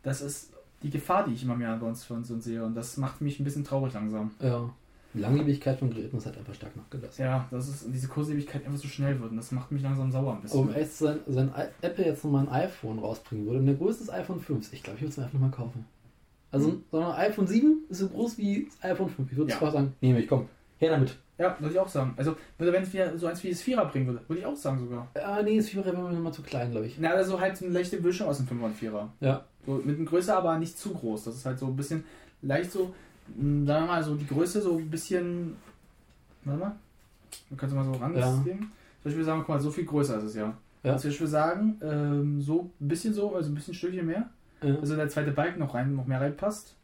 Das 0.02 0.20
ist 0.20 0.52
die 0.82 0.90
Gefahr, 0.90 1.26
die 1.26 1.34
ich 1.34 1.42
immer 1.42 1.56
mehr 1.56 1.76
bei 1.76 1.86
uns 1.86 2.04
für 2.04 2.14
uns 2.14 2.30
und 2.30 2.42
sehe. 2.42 2.64
Und 2.64 2.74
das 2.74 2.96
macht 2.96 3.20
mich 3.20 3.40
ein 3.40 3.44
bisschen 3.44 3.64
traurig 3.64 3.94
langsam. 3.94 4.30
Ja. 4.40 4.70
Die 5.14 5.20
Langlebigkeit 5.20 5.78
von 5.78 5.90
Geräten 5.90 6.16
ist 6.16 6.26
halt 6.26 6.36
einfach 6.36 6.54
stark 6.54 6.74
nachgelassen. 6.76 7.24
Ja, 7.24 7.46
das 7.50 7.68
ist 7.68 7.86
diese 7.92 8.08
Kurslebigkeit 8.08 8.66
einfach 8.66 8.78
so 8.80 8.88
schnell 8.88 9.18
wird. 9.20 9.30
Und 9.30 9.36
das 9.36 9.52
macht 9.52 9.70
mich 9.70 9.82
langsam 9.82 10.10
sauer 10.10 10.34
ein 10.34 10.42
bisschen. 10.42 10.60
um 10.60 10.74
zu 10.74 11.04
sein, 11.04 11.20
wenn 11.26 11.48
I- 11.48 11.68
Apple 11.82 12.04
jetzt 12.04 12.24
nochmal 12.24 12.46
ein 12.48 12.52
iPhone 12.52 12.98
rausbringen 12.98 13.46
würde, 13.46 13.60
und 13.60 13.66
der 13.66 13.76
größte 13.76 14.04
ist 14.04 14.10
iPhone 14.10 14.40
5, 14.40 14.72
ich 14.72 14.82
glaube, 14.82 14.96
ich 14.96 15.02
würde 15.02 15.10
es 15.10 15.16
mir 15.16 15.22
einfach 15.24 15.34
nochmal 15.38 15.50
kaufen. 15.52 15.84
Also, 16.50 16.68
sagen 16.68 16.82
wir, 16.90 17.16
iPhone 17.18 17.46
7 17.46 17.84
ist 17.88 17.98
so 17.98 18.08
groß 18.08 18.38
wie 18.38 18.66
das 18.66 18.90
iPhone 18.90 19.08
5. 19.08 19.30
Ich 19.30 19.36
würde 19.38 19.50
Ja. 19.52 19.58
zwar 19.58 19.70
sagen, 19.72 19.94
nehme 20.00 20.20
ich, 20.20 20.28
komm, 20.28 20.48
her 20.78 20.90
damit. 20.90 21.16
Ja, 21.38 21.56
würde 21.58 21.74
ich 21.74 21.80
auch 21.80 21.88
sagen. 21.88 22.14
Also, 22.16 22.36
wenn 22.58 22.82
es 22.82 22.92
wieder 22.92 23.16
so 23.18 23.26
eins 23.26 23.42
wie 23.42 23.50
das 23.50 23.60
Vierer 23.60 23.86
bringen 23.86 24.06
würde, 24.06 24.20
würde 24.28 24.40
ich 24.40 24.46
auch 24.46 24.54
sagen 24.56 24.78
sogar. 24.78 25.08
Ah, 25.14 25.42
nee, 25.42 25.56
das 25.56 25.68
Vierer 25.68 25.84
wäre 25.86 25.96
mir 25.96 26.10
nochmal 26.12 26.32
zu 26.32 26.42
klein, 26.42 26.70
glaube 26.70 26.86
ich. 26.86 26.96
Na, 26.98 27.10
also 27.10 27.40
halt 27.40 27.60
eine 27.60 27.72
leichte 27.72 28.00
Mischung 28.00 28.28
aus 28.28 28.36
dem 28.38 28.46
5er 28.46 28.64
und 28.66 28.76
4er. 28.76 29.08
Ja. 29.20 29.44
So 29.66 29.74
mit 29.84 29.96
einem 29.96 30.06
Größe, 30.06 30.32
aber 30.36 30.56
nicht 30.58 30.78
zu 30.78 30.90
groß. 30.92 31.24
Das 31.24 31.34
ist 31.34 31.44
halt 31.46 31.58
so 31.58 31.66
ein 31.66 31.74
bisschen 31.76 32.04
leicht 32.42 32.70
so, 32.70 32.94
sagen 33.26 33.66
wir 33.66 33.80
mal, 33.86 34.02
so 34.04 34.14
die 34.14 34.26
Größe 34.26 34.60
so 34.62 34.76
ein 34.78 34.90
bisschen. 34.90 35.56
Warte 36.44 36.60
mal. 36.60 36.76
Du 37.50 37.56
kannst 37.56 37.74
mal 37.74 37.84
so 37.84 37.92
ran. 37.92 38.14
Ja. 38.16 38.30
Zum 38.32 38.70
Beispiel 39.02 39.24
sagen, 39.24 39.40
guck 39.40 39.48
mal, 39.50 39.60
so 39.60 39.70
viel 39.70 39.84
größer 39.84 40.18
ist 40.18 40.24
es 40.24 40.34
ja. 40.34 40.54
Ja. 40.82 40.92
Also 40.92 41.08
ich 41.08 41.18
würde 41.18 41.30
sagen, 41.30 41.80
ähm, 41.82 42.40
so 42.40 42.70
ein 42.80 42.88
bisschen 42.88 43.14
so, 43.14 43.34
also 43.34 43.50
ein 43.50 43.54
bisschen 43.54 43.72
ein 43.72 43.76
Stückchen 43.76 44.06
mehr. 44.06 44.28
Ja. 44.62 44.74
Also 44.76 44.96
der 44.96 45.08
zweite 45.08 45.30
Balken 45.32 45.58
noch 45.60 45.74
rein, 45.74 45.94
noch 45.94 46.06
mehr 46.06 46.20
reinpasst. 46.20 46.74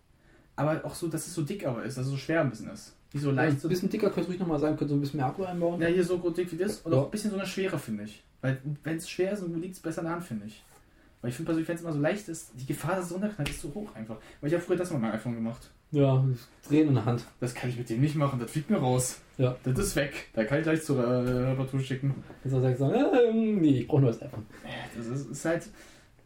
Aber 0.56 0.84
auch 0.84 0.94
so, 0.94 1.08
dass 1.08 1.26
es 1.26 1.34
so 1.34 1.42
dick 1.42 1.66
aber 1.66 1.84
ist, 1.84 1.96
also 1.98 2.10
so 2.10 2.16
schwer 2.16 2.40
ein 2.40 2.50
bisschen 2.50 2.70
ist. 2.70 2.94
Nicht 3.12 3.22
so 3.22 3.30
leicht 3.30 3.56
ein 3.56 3.60
so. 3.60 3.68
bisschen 3.68 3.88
dicker 3.90 4.06
könnte 4.08 4.22
ich 4.22 4.28
ruhig 4.28 4.38
nochmal 4.38 4.58
sagen, 4.58 4.76
könnte 4.76 4.90
so 4.90 4.98
ein 4.98 5.00
bisschen 5.00 5.18
mehr 5.18 5.26
Akku 5.26 5.42
einbauen. 5.44 5.80
Ja, 5.80 5.88
hier 5.88 6.04
so 6.04 6.16
dick 6.30 6.50
wie 6.52 6.56
das. 6.56 6.78
Und 6.80 6.92
Ja. 6.92 6.98
auch 6.98 7.04
ein 7.06 7.10
bisschen 7.10 7.30
so 7.30 7.36
eine 7.36 7.46
Schwere, 7.46 7.78
finde 7.78 8.04
ich. 8.04 8.22
Weil 8.40 8.58
wenn 8.84 8.96
es 8.96 9.08
schwer 9.08 9.32
ist, 9.32 9.42
dann 9.42 9.60
liegt 9.60 9.74
es 9.74 9.80
besser 9.80 10.00
in 10.00 10.06
der 10.06 10.14
Hand, 10.14 10.24
finde 10.24 10.46
ich. 10.46 10.62
Weil 11.20 11.30
ich 11.30 11.36
finde 11.36 11.46
persönlich, 11.48 11.68
wenn 11.68 11.76
es 11.76 11.82
immer 11.82 11.92
so 11.92 12.00
leicht 12.00 12.28
ist, 12.28 12.52
die 12.54 12.66
Gefahr, 12.66 12.96
dass 12.96 13.06
es 13.06 13.12
runterknallt, 13.12 13.48
ist 13.50 13.60
so 13.60 13.72
hoch 13.74 13.94
einfach. 13.94 14.16
Weil 14.40 14.48
ich 14.48 14.54
habe 14.54 14.62
früher 14.64 14.76
das 14.76 14.90
mal 14.90 14.96
mit 14.98 15.02
meinem 15.02 15.14
iPhone 15.14 15.34
gemacht. 15.34 15.70
Ja, 15.92 16.24
drehen 16.68 16.88
in 16.88 16.94
der 16.94 17.04
Hand. 17.04 17.24
Das 17.40 17.54
kann 17.54 17.68
ich 17.70 17.76
mit 17.76 17.90
dem 17.90 18.00
nicht 18.00 18.14
machen, 18.14 18.38
das 18.38 18.50
fliegt 18.50 18.70
mir 18.70 18.76
raus. 18.78 19.20
Ja. 19.38 19.56
Das 19.64 19.78
ist 19.78 19.96
weg. 19.96 20.28
Da 20.34 20.44
kann 20.44 20.58
ich 20.58 20.64
gleich 20.64 20.82
zur 20.82 21.02
äh, 21.02 21.48
Reparatur 21.50 21.80
schicken. 21.80 22.14
Jetzt 22.44 22.52
sagt 22.52 22.78
sagen, 22.78 22.94
ähm, 23.28 23.60
nee, 23.60 23.80
ich 23.80 23.88
brauche 23.88 24.02
nur 24.02 24.10
das 24.12 24.22
iPhone. 24.22 24.46
Das 24.96 25.06
ist, 25.06 25.30
ist 25.30 25.44
halt. 25.44 25.68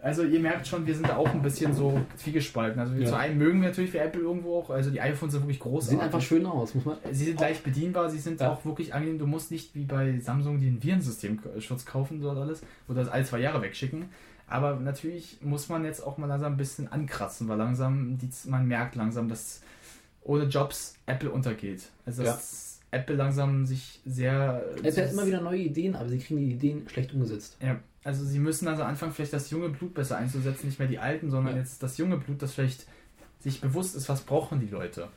Also 0.00 0.22
ihr 0.22 0.38
merkt 0.40 0.66
schon, 0.66 0.86
wir 0.86 0.94
sind 0.94 1.08
da 1.08 1.16
auch 1.16 1.30
ein 1.30 1.40
bisschen 1.40 1.72
so 1.72 1.98
zwiegespalten. 2.18 2.78
Also 2.78 2.94
Ja. 2.94 3.06
zu 3.06 3.16
einem 3.16 3.38
mögen 3.38 3.62
wir 3.62 3.68
natürlich 3.70 3.90
für 3.90 4.00
Apple 4.00 4.20
irgendwo 4.20 4.58
auch. 4.58 4.68
Also 4.68 4.90
die 4.90 5.00
iPhones 5.00 5.32
sind 5.32 5.42
wirklich 5.44 5.60
groß. 5.60 5.86
Sieht 5.88 5.98
einfach 5.98 6.20
schön 6.20 6.44
aus, 6.44 6.74
muss 6.74 6.84
man. 6.84 6.98
Sie 7.10 7.24
sind 7.24 7.40
leicht 7.40 7.64
bedienbar, 7.64 8.10
sie 8.10 8.18
sind 8.18 8.38
Ja. 8.38 8.52
auch 8.52 8.62
wirklich 8.66 8.92
angenehm. 8.92 9.18
Du 9.18 9.26
musst 9.26 9.50
nicht 9.50 9.74
wie 9.74 9.84
bei 9.86 10.18
Samsung 10.20 10.60
den 10.60 10.82
Virensystemschutz 10.82 11.86
kaufen 11.86 12.20
dort 12.20 12.36
alles 12.36 12.60
oder 12.86 13.00
das 13.00 13.08
alle 13.10 13.24
zwei 13.24 13.38
Jahre 13.40 13.62
wegschicken. 13.62 14.04
Aber 14.46 14.76
natürlich 14.76 15.38
muss 15.40 15.68
man 15.68 15.84
jetzt 15.84 16.00
auch 16.00 16.18
mal 16.18 16.26
langsam 16.26 16.52
ein 16.54 16.56
bisschen 16.56 16.88
ankratzen, 16.92 17.48
weil 17.48 17.58
langsam 17.58 18.18
die, 18.18 18.28
man 18.48 18.66
merkt 18.66 18.94
langsam, 18.94 19.28
dass 19.28 19.62
ohne 20.22 20.44
Jobs 20.44 20.96
Apple 21.06 21.30
untergeht. 21.30 21.90
Also 22.06 22.22
dass 22.22 22.80
Apple 22.90 23.16
langsam 23.16 23.66
sich 23.66 24.00
sehr. 24.04 24.62
Apple 24.82 25.02
hat 25.04 25.12
immer 25.12 25.26
wieder 25.26 25.40
neue 25.40 25.60
Ideen, 25.60 25.96
aber 25.96 26.08
sie 26.08 26.18
kriegen 26.18 26.40
die 26.40 26.52
Ideen 26.52 26.88
schlecht 26.88 27.12
umgesetzt. 27.14 27.56
Ja, 27.60 27.80
also 28.04 28.24
sie 28.24 28.38
müssen 28.38 28.68
also 28.68 28.82
anfangen, 28.82 29.12
vielleicht 29.12 29.32
das 29.32 29.50
junge 29.50 29.70
Blut 29.70 29.94
besser 29.94 30.18
einzusetzen, 30.18 30.66
nicht 30.66 30.78
mehr 30.78 30.88
die 30.88 30.98
alten, 30.98 31.30
sondern 31.30 31.54
Ja. 31.54 31.60
jetzt 31.60 31.82
das 31.82 31.96
junge 31.98 32.18
Blut, 32.18 32.42
das 32.42 32.52
vielleicht 32.52 32.86
sich 33.40 33.60
bewusst 33.60 33.96
ist, 33.96 34.08
was 34.08 34.22
brauchen 34.22 34.60
die 34.60 34.68
Leute. 34.68 35.08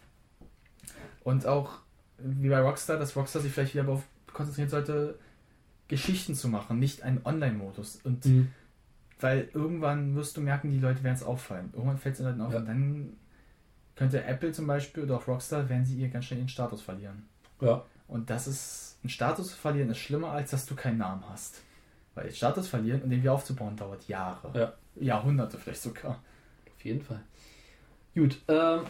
Und 1.23 1.45
auch 1.45 1.79
wie 2.17 2.49
bei 2.49 2.59
Rockstar, 2.59 2.97
dass 2.97 3.15
Rockstar 3.15 3.41
sich 3.41 3.51
vielleicht 3.51 3.73
wieder 3.73 3.83
darauf 3.83 4.03
konzentrieren 4.33 4.69
sollte, 4.69 5.19
Geschichten 5.87 6.33
zu 6.35 6.47
machen, 6.47 6.79
nicht 6.79 7.03
einen 7.03 7.21
Online-Modus. 7.23 7.99
Und 8.03 8.25
Mhm. 8.25 8.47
Weil 9.19 9.49
irgendwann 9.53 10.15
wirst 10.15 10.37
du 10.37 10.41
merken, 10.41 10.71
die 10.71 10.79
Leute 10.79 11.03
werden 11.03 11.15
es 11.15 11.23
auffallen. 11.23 11.69
Irgendwann 11.73 11.97
fällt 11.97 12.13
es 12.13 12.19
den 12.19 12.27
Leuten 12.27 12.41
auf 12.41 12.53
Ja. 12.53 12.59
und 12.59 12.65
dann 12.67 13.13
könnte 13.95 14.23
Apple 14.23 14.51
zum 14.51 14.67
Beispiel 14.67 15.03
oder 15.03 15.17
auch 15.17 15.27
Rockstar, 15.27 15.69
werden 15.69 15.85
sie 15.85 15.95
ihr 15.97 16.09
ganz 16.09 16.25
schnell 16.25 16.39
ihren 16.39 16.49
Status 16.49 16.81
verlieren. 16.81 17.27
Ja. 17.61 17.83
Und 18.07 18.29
das 18.29 18.47
ist, 18.47 18.99
ein 19.03 19.09
Status 19.09 19.49
zu 19.49 19.57
verlieren 19.57 19.89
ist 19.89 19.97
schlimmer, 19.97 20.31
als 20.31 20.51
dass 20.51 20.65
du 20.65 20.75
keinen 20.75 20.99
Namen 20.99 21.23
hast. 21.29 21.61
Weil 22.15 22.31
Status 22.31 22.67
verlieren 22.67 23.01
und 23.01 23.09
den 23.09 23.21
wieder 23.21 23.33
aufzubauen 23.33 23.75
dauert 23.75 24.07
Jahre. 24.07 24.57
Ja. 24.57 24.73
Jahrhunderte 25.03 25.57
vielleicht 25.57 25.81
sogar. 25.81 26.11
Auf 26.75 26.85
jeden 26.85 27.01
Fall. 27.01 27.21
Gut, 28.15 28.39
ähm, 28.47 28.81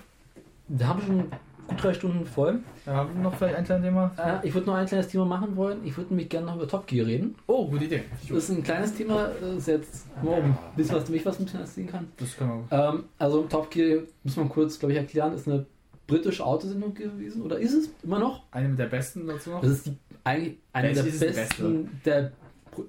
wir 0.68 0.88
haben 0.88 1.02
schon 1.02 1.32
gut 1.68 1.84
drei 1.84 1.94
Stunden 1.94 2.26
voll. 2.26 2.60
Ja, 2.86 2.94
haben 2.94 3.16
wir 3.16 3.24
noch 3.24 3.36
vielleicht 3.36 3.56
ein 3.56 3.64
kleines 3.66 3.86
Thema? 3.86 4.12
Äh, 4.18 4.48
ich 4.48 4.54
würde 4.54 4.68
noch 4.68 4.76
ein 4.76 4.86
kleines 4.86 5.08
Thema 5.08 5.26
machen 5.26 5.56
wollen. 5.56 5.86
Ich 5.86 5.96
würde 5.98 6.10
nämlich 6.10 6.30
gerne 6.30 6.48
noch 6.48 6.56
über 6.56 6.68
Top 6.68 6.88
Gear 6.88 7.08
reden. 7.08 7.36
Oh, 7.48 7.68
gute 7.68 7.86
Idee. 7.86 8.04
Das 8.30 8.38
ist 8.38 8.50
ein 8.50 8.64
kleines 8.64 8.94
Thema, 8.96 9.30
das 9.40 9.58
ist 9.58 9.68
jetzt 9.68 10.06
um 10.22 10.34
ein 10.34 10.58
bisschen 10.76 10.96
was 10.96 11.10
mich 11.10 11.26
was 11.26 11.40
ein 11.40 11.46
bisschen 11.46 11.60
erzählen 11.62 11.88
kann. 11.88 12.08
Das 12.18 12.38
können 12.38 12.66
wir. 12.70 12.78
Ähm, 12.78 13.04
also 13.18 13.44
Top 13.44 13.70
Gear, 13.70 14.04
muss 14.24 14.36
man 14.38 14.50
kurz, 14.50 14.80
glaube 14.80 14.94
ich, 14.94 15.00
erklären, 15.00 15.34
ist 15.34 15.48
eine 15.48 15.66
britische 16.08 16.46
Autosendung 16.46 16.94
gewesen. 16.94 17.42
Oder 17.42 17.60
ist 17.60 17.74
es 17.74 17.90
immer 18.04 18.20
noch? 18.20 18.44
Eine 18.52 18.70
mit 18.70 18.80
der 18.80 18.86
besten 18.86 19.28
dazu 19.28 19.52
noch. 19.52 19.62
Das 19.62 19.72
ist 19.72 19.86
die, 19.88 19.98
eigentlich 20.24 20.58
eine 20.74 20.94
der 20.94 21.04
besten 21.04 22.02
der 22.06 22.32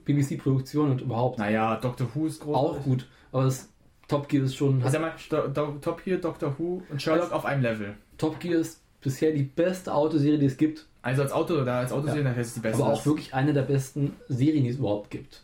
BBC-Produktionen 0.05 0.93
und 0.93 1.01
überhaupt. 1.01 1.39
Naja, 1.39 1.77
Doctor 1.77 2.09
Who 2.15 2.27
ist 2.27 2.41
groß. 2.41 2.57
Auch 2.57 2.83
gut. 2.83 3.07
Aber 3.33 3.45
das 3.45 3.69
Top 4.09 4.29
Gear 4.29 4.45
ist 4.45 4.57
schon. 4.57 4.83
Also 4.83 4.99
mal, 4.99 5.13
Sto- 5.19 5.49
Do- 5.49 5.79
Top 5.81 6.03
Gear, 6.03 6.19
Doctor 6.19 6.55
Who 6.59 6.83
und 6.89 7.01
Sherlock 7.01 7.31
auf 7.33 7.45
einem 7.45 7.63
Level. 7.63 7.95
Top 8.17 8.41
Gear 8.41 8.59
ist 8.61 8.81
bisher 9.01 9.33
die 9.33 9.43
beste 9.45 9.93
Autoserie, 9.95 10.39
die 10.39 10.47
es 10.47 10.57
gibt. 10.57 10.87
Also 11.03 11.23
als 11.23 11.33
Auto 11.33 11.55
oder 11.55 11.75
als 11.75 11.93
Autoserie, 11.93 12.25
Ja. 12.25 12.31
ist 12.33 12.57
die 12.57 12.61
beste. 12.61 12.83
Aber 12.83 12.93
auch 12.95 13.07
wirklich 13.07 13.33
eine 13.35 13.53
der 13.53 13.63
besten 13.63 14.17
Serien, 14.29 14.65
die 14.65 14.71
es 14.71 14.77
überhaupt 14.79 15.11
gibt. 15.11 15.43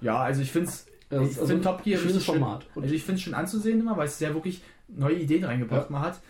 Ja, 0.00 0.18
also 0.22 0.42
ich 0.42 0.52
finde 0.52 0.68
es. 0.68 0.86
Das 1.08 1.22
Ich 1.22 1.30
ist 1.32 1.38
also 1.40 1.48
finde 1.48 1.64
Top 1.64 1.82
Gear 1.84 2.00
ein 2.00 2.06
schönes 2.08 2.24
schön. 2.24 2.34
Format. 2.36 2.66
Und 2.74 2.84
Also 2.84 2.94
ich 2.94 3.02
finde 3.02 3.16
es 3.16 3.22
schön 3.22 3.34
anzusehen 3.34 3.80
immer, 3.80 3.96
weil 3.96 4.06
es 4.06 4.18
sehr 4.18 4.32
wirklich 4.34 4.62
neue 4.88 5.14
Ideen 5.16 5.44
reingebracht 5.44 5.86
Ja. 5.90 5.92
mal 5.92 6.00
hat. 6.00 6.20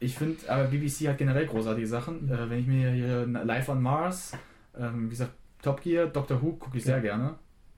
Ich 0.00 0.16
finde, 0.16 0.38
aber 0.48 0.64
BBC 0.64 1.08
hat 1.08 1.18
generell 1.18 1.46
großartige 1.46 1.86
Sachen. 1.86 2.30
Äh, 2.30 2.48
wenn 2.50 2.58
ich 2.60 2.66
mir 2.66 2.90
hier 2.92 3.26
Live 3.26 3.68
on 3.68 3.82
Mars, 3.82 4.32
ähm, 4.78 5.06
wie 5.06 5.10
gesagt, 5.10 5.32
Top 5.62 5.82
Gear, 5.82 6.06
Doctor 6.06 6.40
Who 6.42 6.52
gucke 6.52 6.76
ich 6.78 6.84
sehr 6.84 7.00
gerne. 7.00 7.34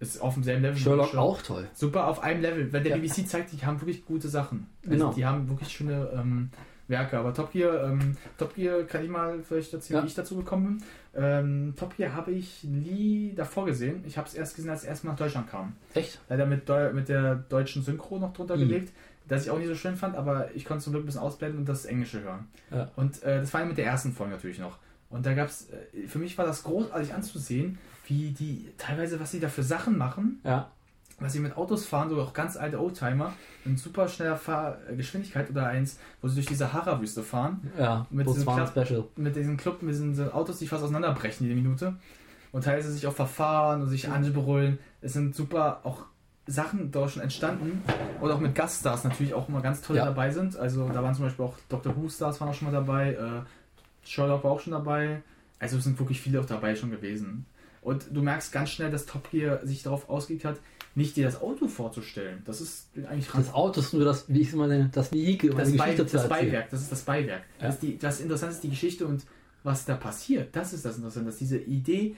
Ist 0.08 0.20
auf 0.20 0.34
demselben 0.34 0.62
Level. 0.62 0.76
Sherlock 0.78 1.08
schon. 1.10 1.18
auch 1.18 1.42
toll. 1.42 1.66
Super 1.74 2.06
auf 2.08 2.22
einem 2.22 2.42
Level. 2.42 2.72
Wenn 2.72 2.82
der 2.84 2.96
Ja. 2.96 2.98
BBC 3.02 3.26
zeigt, 3.26 3.52
die 3.52 3.64
haben 3.64 3.80
wirklich 3.80 4.04
gute 4.04 4.28
Sachen. 4.28 4.66
Also 4.84 4.90
Genau. 4.90 5.12
Die 5.12 5.24
haben 5.24 5.48
wirklich 5.48 5.70
schöne 5.70 6.10
ähm, 6.14 6.50
Werke. 6.88 7.18
Aber 7.18 7.32
Top 7.32 7.52
Gear, 7.52 7.84
ähm, 7.84 8.16
Top 8.36 8.54
Gear 8.54 8.82
kann 8.84 9.02
ich 9.04 9.10
mal 9.10 9.42
vielleicht 9.42 9.72
erzählen, 9.72 9.98
Ja. 9.98 10.02
wie 10.04 10.08
ich 10.08 10.14
dazu 10.14 10.36
gekommen 10.36 10.78
bin. 10.78 11.22
Ähm, 11.22 11.74
Top 11.76 11.96
Gear 11.96 12.12
habe 12.14 12.32
ich 12.32 12.64
nie 12.64 13.32
davor 13.34 13.64
gesehen. 13.66 14.02
Ich 14.06 14.18
habe 14.18 14.28
es 14.28 14.34
erst 14.34 14.56
gesehen, 14.56 14.70
als 14.70 14.82
es 14.82 14.88
erstmal 14.88 15.12
nach 15.14 15.18
Deutschland 15.18 15.48
kam. 15.50 15.72
Echt? 15.94 16.20
Leider 16.28 16.44
mit, 16.46 16.68
Deu 16.68 16.92
mit 16.92 17.08
der 17.08 17.36
deutschen 17.36 17.82
Synchro 17.82 18.18
noch 18.18 18.32
drunter 18.32 18.56
Mhm. 18.56 18.60
gelegt, 18.68 18.92
das 19.26 19.44
ich 19.44 19.50
auch 19.50 19.58
nicht 19.58 19.68
so 19.68 19.74
schön 19.74 19.96
fand, 19.96 20.16
aber 20.16 20.54
ich 20.54 20.66
konnte 20.66 20.84
zum 20.84 20.92
Glück 20.92 21.04
ein 21.04 21.06
bisschen 21.06 21.22
ausblenden 21.22 21.60
und 21.60 21.68
das 21.68 21.86
Englische 21.86 22.20
hören. 22.22 22.48
Ja. 22.70 22.90
Und 22.96 23.22
äh, 23.22 23.40
das 23.40 23.54
war 23.54 23.60
ja 23.62 23.66
mit 23.66 23.78
der 23.78 23.86
ersten 23.86 24.12
Folge 24.12 24.34
natürlich 24.34 24.58
noch. 24.58 24.76
Und 25.08 25.24
da 25.24 25.32
gab 25.32 25.48
es, 25.48 25.70
äh, 25.70 26.06
für 26.08 26.18
mich 26.18 26.36
war 26.36 26.44
das 26.44 26.62
großartig 26.64 27.14
anzusehen, 27.14 27.78
wie 28.06 28.30
die 28.32 28.72
teilweise, 28.78 29.18
was 29.20 29.30
sie 29.30 29.40
da 29.40 29.48
für 29.48 29.62
Sachen 29.62 29.96
machen, 29.98 30.40
Ja. 30.44 30.70
was 31.20 31.32
sie 31.32 31.40
mit 31.40 31.56
Autos 31.56 31.86
fahren, 31.86 32.10
so 32.10 32.20
auch 32.20 32.32
ganz 32.32 32.56
alte 32.56 32.80
Oldtimer, 32.80 33.32
in 33.64 33.76
super 33.76 34.08
schneller 34.08 34.36
Fahrgeschwindigkeit 34.36 35.50
oder 35.50 35.66
eins, 35.66 35.98
wo 36.20 36.28
sie 36.28 36.34
durch 36.34 36.46
die 36.46 36.54
Sahara-Wüste 36.54 37.22
fahren, 37.22 37.70
Ja. 37.78 38.06
Mit 38.10 38.26
diesem 38.26 38.42
Special. 38.66 39.04
mit 39.16 39.36
diesen 39.36 39.56
Club, 39.56 39.82
mit 39.82 39.94
diesen 39.94 40.32
Autos, 40.32 40.58
die 40.58 40.66
fast 40.66 40.82
auseinanderbrechen 40.84 41.46
jede 41.46 41.60
Minute. 41.60 41.94
Und 42.52 42.64
teilweise 42.64 42.92
sich 42.92 43.06
auch 43.08 43.12
verfahren 43.14 43.82
und 43.82 43.88
sich 43.88 44.08
anbrüllen. 44.08 44.78
Es 45.00 45.12
sind 45.12 45.34
super 45.34 45.80
auch 45.82 46.04
Sachen 46.46 46.92
da 46.92 47.08
schon 47.08 47.22
entstanden. 47.22 47.82
Und 48.20 48.30
auch 48.30 48.38
mit 48.38 48.54
Gaststars 48.54 49.02
natürlich 49.02 49.34
auch 49.34 49.48
immer 49.48 49.60
ganz 49.60 49.80
toll 49.80 49.96
Ja. 49.96 50.04
dabei 50.04 50.30
sind. 50.30 50.56
Also 50.56 50.88
da 50.88 51.02
waren 51.02 51.14
zum 51.14 51.24
Beispiel 51.24 51.44
auch 51.44 51.54
Dr. 51.68 51.96
Who 51.96 52.08
Stars 52.08 52.40
waren 52.40 52.50
auch 52.50 52.54
schon 52.54 52.70
mal 52.70 52.72
dabei. 52.72 53.14
Äh, 53.14 54.06
Sherlock 54.06 54.44
war 54.44 54.52
auch 54.52 54.60
schon 54.60 54.72
dabei. 54.72 55.22
Also 55.58 55.78
es 55.78 55.84
sind 55.84 55.98
wirklich 55.98 56.20
viele 56.20 56.38
auch 56.40 56.44
dabei 56.44 56.76
schon 56.76 56.90
gewesen. 56.90 57.46
Und 57.84 58.06
du 58.10 58.22
merkst 58.22 58.50
ganz 58.50 58.70
schnell, 58.70 58.90
dass 58.90 59.04
Top 59.04 59.30
Gear 59.30 59.64
sich 59.64 59.82
darauf 59.82 60.08
ausgelegt 60.08 60.44
hat, 60.46 60.58
nicht 60.94 61.16
dir 61.16 61.24
das 61.26 61.40
Auto 61.40 61.68
vorzustellen. 61.68 62.42
Das 62.46 62.60
ist 62.60 62.88
eigentlich 62.96 63.28
Das 63.28 63.52
Auto 63.52 63.80
ist 63.80 63.92
nur 63.92 64.04
das, 64.04 64.24
wie 64.28 64.40
ich 64.40 64.48
es 64.48 64.54
immer 64.54 64.66
nenne, 64.66 64.88
das 64.92 65.12
Vehikel, 65.12 65.50
um 65.50 65.58
das, 65.58 65.76
Bei, 65.76 65.92
Geschichte 65.92 66.16
das. 66.16 66.28
Beiwerk, 66.28 66.70
das 66.70 66.82
ist 66.82 66.92
das 66.92 67.02
Beiwerk. 67.02 67.42
Ja. 67.60 67.66
Das, 67.66 67.80
die, 67.80 67.98
das 67.98 68.20
Interessante 68.20 68.54
ist 68.54 68.64
die 68.64 68.70
Geschichte 68.70 69.06
und 69.06 69.24
was 69.62 69.84
da 69.84 69.96
passiert. 69.96 70.56
Das 70.56 70.72
ist 70.72 70.84
das 70.84 70.96
Interessante, 70.96 71.26
dass 71.26 71.38
diese 71.38 71.58
Idee, 71.58 72.16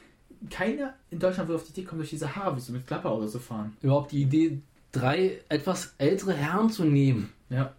keiner 0.51 0.95
in 1.11 1.19
Deutschland 1.19 1.49
würde 1.49 1.61
auf 1.61 1.67
die 1.67 1.73
Idee 1.73 1.85
kommen, 1.85 1.99
durch 2.01 2.11
diese 2.11 2.37
Haarwüste 2.37 2.71
mit 2.73 2.87
Klapperauto 2.87 3.27
zu 3.27 3.41
fahren. 3.41 3.77
Überhaupt 3.83 4.13
die 4.13 4.23
Idee, 4.23 4.61
drei 4.93 5.41
etwas 5.49 5.95
ältere 5.99 6.35
Herren 6.35 6.71
zu 6.71 6.85
nehmen 6.85 7.33
Ja, 7.49 7.73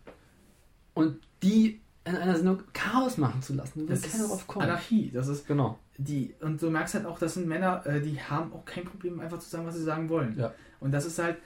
und 0.94 1.20
die 1.44 1.80
in 2.04 2.16
einer 2.16 2.36
Sendung 2.36 2.64
Chaos 2.74 3.18
machen 3.18 3.42
zu 3.42 3.54
lassen. 3.54 3.86
Da 3.86 3.94
das 3.94 4.02
keiner 4.02 4.24
ist 4.24 4.30
drauf 4.30 4.48
kommen. 4.48 4.64
Anarchie. 4.66 5.12
Das 5.14 5.28
ist 5.28 5.46
Genau. 5.48 5.78
Die 5.98 6.34
und 6.42 6.61
du 6.61 6.69
merkst 6.69 6.95
halt 6.95 7.06
auch, 7.06 7.17
das 7.19 7.34
sind 7.35 7.48
Männer, 7.48 7.85
äh, 7.85 8.01
die 8.01 8.19
haben 8.22 8.53
auch 8.53 8.66
kein 8.66 8.85
Problem, 8.85 9.19
einfach 9.19 9.40
zu 9.40 9.50
sagen, 9.50 9.66
was 9.66 9.76
sie 9.76 9.84
sagen 9.84 10.09
wollen. 10.09 10.38
Ja. 10.38 10.53
Und 10.80 10.92
das 10.92 11.06
ist 11.06 11.17
halt, 11.19 11.38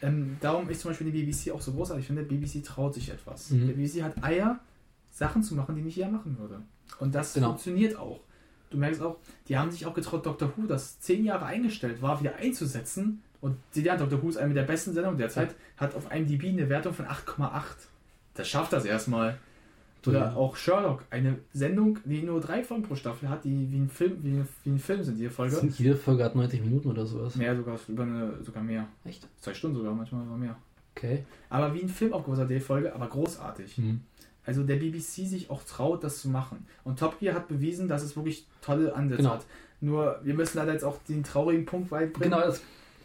ähm, 0.00 0.36
darum 0.40 0.68
ist 0.70 0.80
zum 0.80 0.90
Beispiel 0.90 1.10
die 1.10 1.22
BBC 1.24 1.52
auch 1.52 1.60
so 1.60 1.72
großartig. 1.72 2.02
Ich 2.02 2.06
finde, 2.06 2.22
BBC 2.22 2.64
traut 2.64 2.94
sich 2.94 3.10
etwas. 3.10 3.50
Mhm. 3.50 3.66
Die 3.68 3.72
BBC 3.74 4.02
hat 4.02 4.22
Eier, 4.22 4.58
Sachen 5.10 5.42
zu 5.42 5.54
machen, 5.54 5.74
die 5.74 5.82
nicht 5.82 5.98
er 5.98 6.08
machen 6.08 6.38
würde. 6.38 6.62
Und 7.00 7.14
das 7.14 7.34
Genau. 7.34 7.48
funktioniert 7.48 7.96
auch. 7.96 8.20
Du 8.70 8.78
merkst 8.78 9.00
auch, 9.02 9.16
die 9.48 9.56
haben 9.58 9.70
sich 9.70 9.86
auch 9.86 9.94
getraut, 9.94 10.24
Doctor 10.26 10.52
Who, 10.56 10.66
das 10.66 11.00
zehn 11.00 11.24
Jahre 11.24 11.46
eingestellt 11.46 12.00
war, 12.02 12.20
wieder 12.20 12.36
einzusetzen. 12.36 13.22
Und 13.40 13.56
sie 13.70 13.82
ja, 13.82 13.96
Doctor 13.96 14.22
Who 14.22 14.28
ist 14.28 14.36
eine 14.36 14.54
der 14.54 14.64
besten 14.64 14.92
Sendungen 14.92 15.18
derzeit, 15.18 15.54
hat 15.76 15.94
auf 15.94 16.12
IMDb 16.12 16.44
eine 16.48 16.68
Wertung 16.68 16.92
von 16.92 17.06
8,8. 17.06 17.62
Das 18.34 18.48
schafft 18.48 18.72
das 18.72 18.84
erstmal. 18.84 19.38
Oder 20.06 20.36
auch 20.36 20.56
Sherlock, 20.56 21.04
eine 21.10 21.38
Sendung, 21.52 21.98
die 22.04 22.22
nur 22.22 22.40
drei 22.40 22.62
Folgen 22.62 22.84
pro 22.84 22.94
Staffel 22.94 23.28
hat, 23.28 23.44
die 23.44 23.70
wie 23.70 23.78
ein 23.78 23.88
Film, 23.88 24.18
wie, 24.22 24.42
wie 24.64 24.70
ein 24.70 24.78
Film 24.78 25.02
sind, 25.02 25.18
jede 25.18 25.30
Folge. 25.30 25.56
Sind 25.56 25.78
jede 25.78 25.96
Folge 25.96 26.24
hat 26.24 26.34
90 26.36 26.60
Minuten 26.62 26.88
oder 26.88 27.04
sowas. 27.04 27.34
Mehr 27.36 27.56
sogar, 27.56 27.78
über 27.88 28.04
eine, 28.04 28.34
sogar 28.42 28.62
mehr. 28.62 28.86
Echt? 29.04 29.26
Zwei 29.40 29.54
Stunden 29.54 29.76
sogar, 29.76 29.92
manchmal 29.94 30.22
sogar 30.22 30.38
mehr. 30.38 30.56
Okay. 30.96 31.24
Aber 31.50 31.74
wie 31.74 31.82
ein 31.82 31.88
Film 31.88 32.12
aufgebaut 32.12 32.48
die 32.48 32.60
Folge, 32.60 32.94
aber 32.94 33.06
großartig. 33.08 33.78
Mhm. 33.78 34.00
Also 34.44 34.62
der 34.62 34.76
BBC 34.76 35.26
sich 35.26 35.50
auch 35.50 35.62
traut, 35.64 36.02
das 36.02 36.22
zu 36.22 36.28
machen. 36.28 36.66
Und 36.84 36.98
Top 36.98 37.20
Gear 37.20 37.34
hat 37.34 37.48
bewiesen, 37.48 37.86
dass 37.86 38.02
es 38.02 38.16
wirklich 38.16 38.46
tolle 38.62 38.94
Ansätze 38.94 39.22
Genau. 39.22 39.34
hat. 39.34 39.46
Nur, 39.80 40.20
wir 40.24 40.34
müssen 40.34 40.58
leider 40.58 40.72
jetzt 40.72 40.84
auch 40.84 40.96
den 41.08 41.22
traurigen 41.22 41.66
Punkt 41.66 41.90
beibringen. 41.90 42.30
Genau, 42.30 42.40
das, 42.40 42.62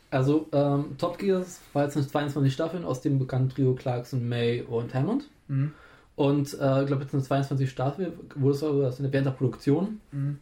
also 0.09 0.47
ähm, 0.53 0.95
Top 0.97 1.17
Gear 1.17 1.43
war 1.73 1.83
jetzt 1.83 1.95
mit 1.95 2.09
22 2.09 2.53
Staffeln 2.53 2.85
aus 2.85 3.01
dem 3.01 3.19
bekannten 3.19 3.49
Trio 3.49 3.73
Clarkson, 3.75 4.27
May 4.27 4.61
und 4.61 4.93
Hammond. 4.93 5.29
Mhm. 5.47 5.73
Und 6.15 6.53
äh, 6.59 6.81
ich 6.81 6.87
glaube, 6.87 7.03
jetzt 7.03 7.13
eine 7.13 7.23
22 7.23 7.69
Staffel 7.69 8.13
wurde 8.35 8.55
es 8.55 8.63
aber 8.63 8.85
also 8.85 9.03
während 9.03 9.25
der 9.25 9.31
Produktion. 9.31 9.99
Mhm. 10.11 10.37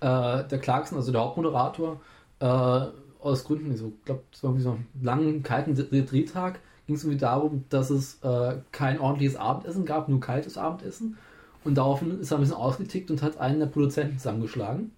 Äh, 0.00 0.44
der 0.44 0.58
Clarkson, 0.58 0.98
also 0.98 1.12
der 1.12 1.20
Hauptmoderator, 1.20 2.00
äh, 2.40 2.86
aus 3.22 3.44
Gründen, 3.44 3.76
so, 3.76 3.88
ich 3.88 4.04
glaube, 4.04 4.22
es 4.32 4.42
war 4.42 4.50
irgendwie 4.50 4.64
so 4.64 4.70
einen 4.70 4.86
langen, 5.02 5.42
kalten 5.42 5.74
Dreh- 5.74 6.02
Drehtag, 6.04 6.60
ging 6.86 6.96
es 6.96 7.04
irgendwie 7.04 7.20
darum, 7.20 7.64
dass 7.68 7.90
es 7.90 8.18
äh, 8.22 8.56
kein 8.72 8.98
ordentliches 8.98 9.36
Abendessen 9.36 9.84
gab, 9.84 10.08
nur 10.08 10.20
kaltes 10.20 10.56
Abendessen. 10.56 11.18
Und 11.64 11.76
daraufhin 11.76 12.18
ist 12.20 12.30
er 12.30 12.38
ein 12.38 12.40
bisschen 12.40 12.56
ausgetickt 12.56 13.10
und 13.10 13.22
hat 13.22 13.38
einen 13.38 13.60
der 13.60 13.66
Produzenten 13.66 14.18
zusammengeschlagen. 14.18 14.92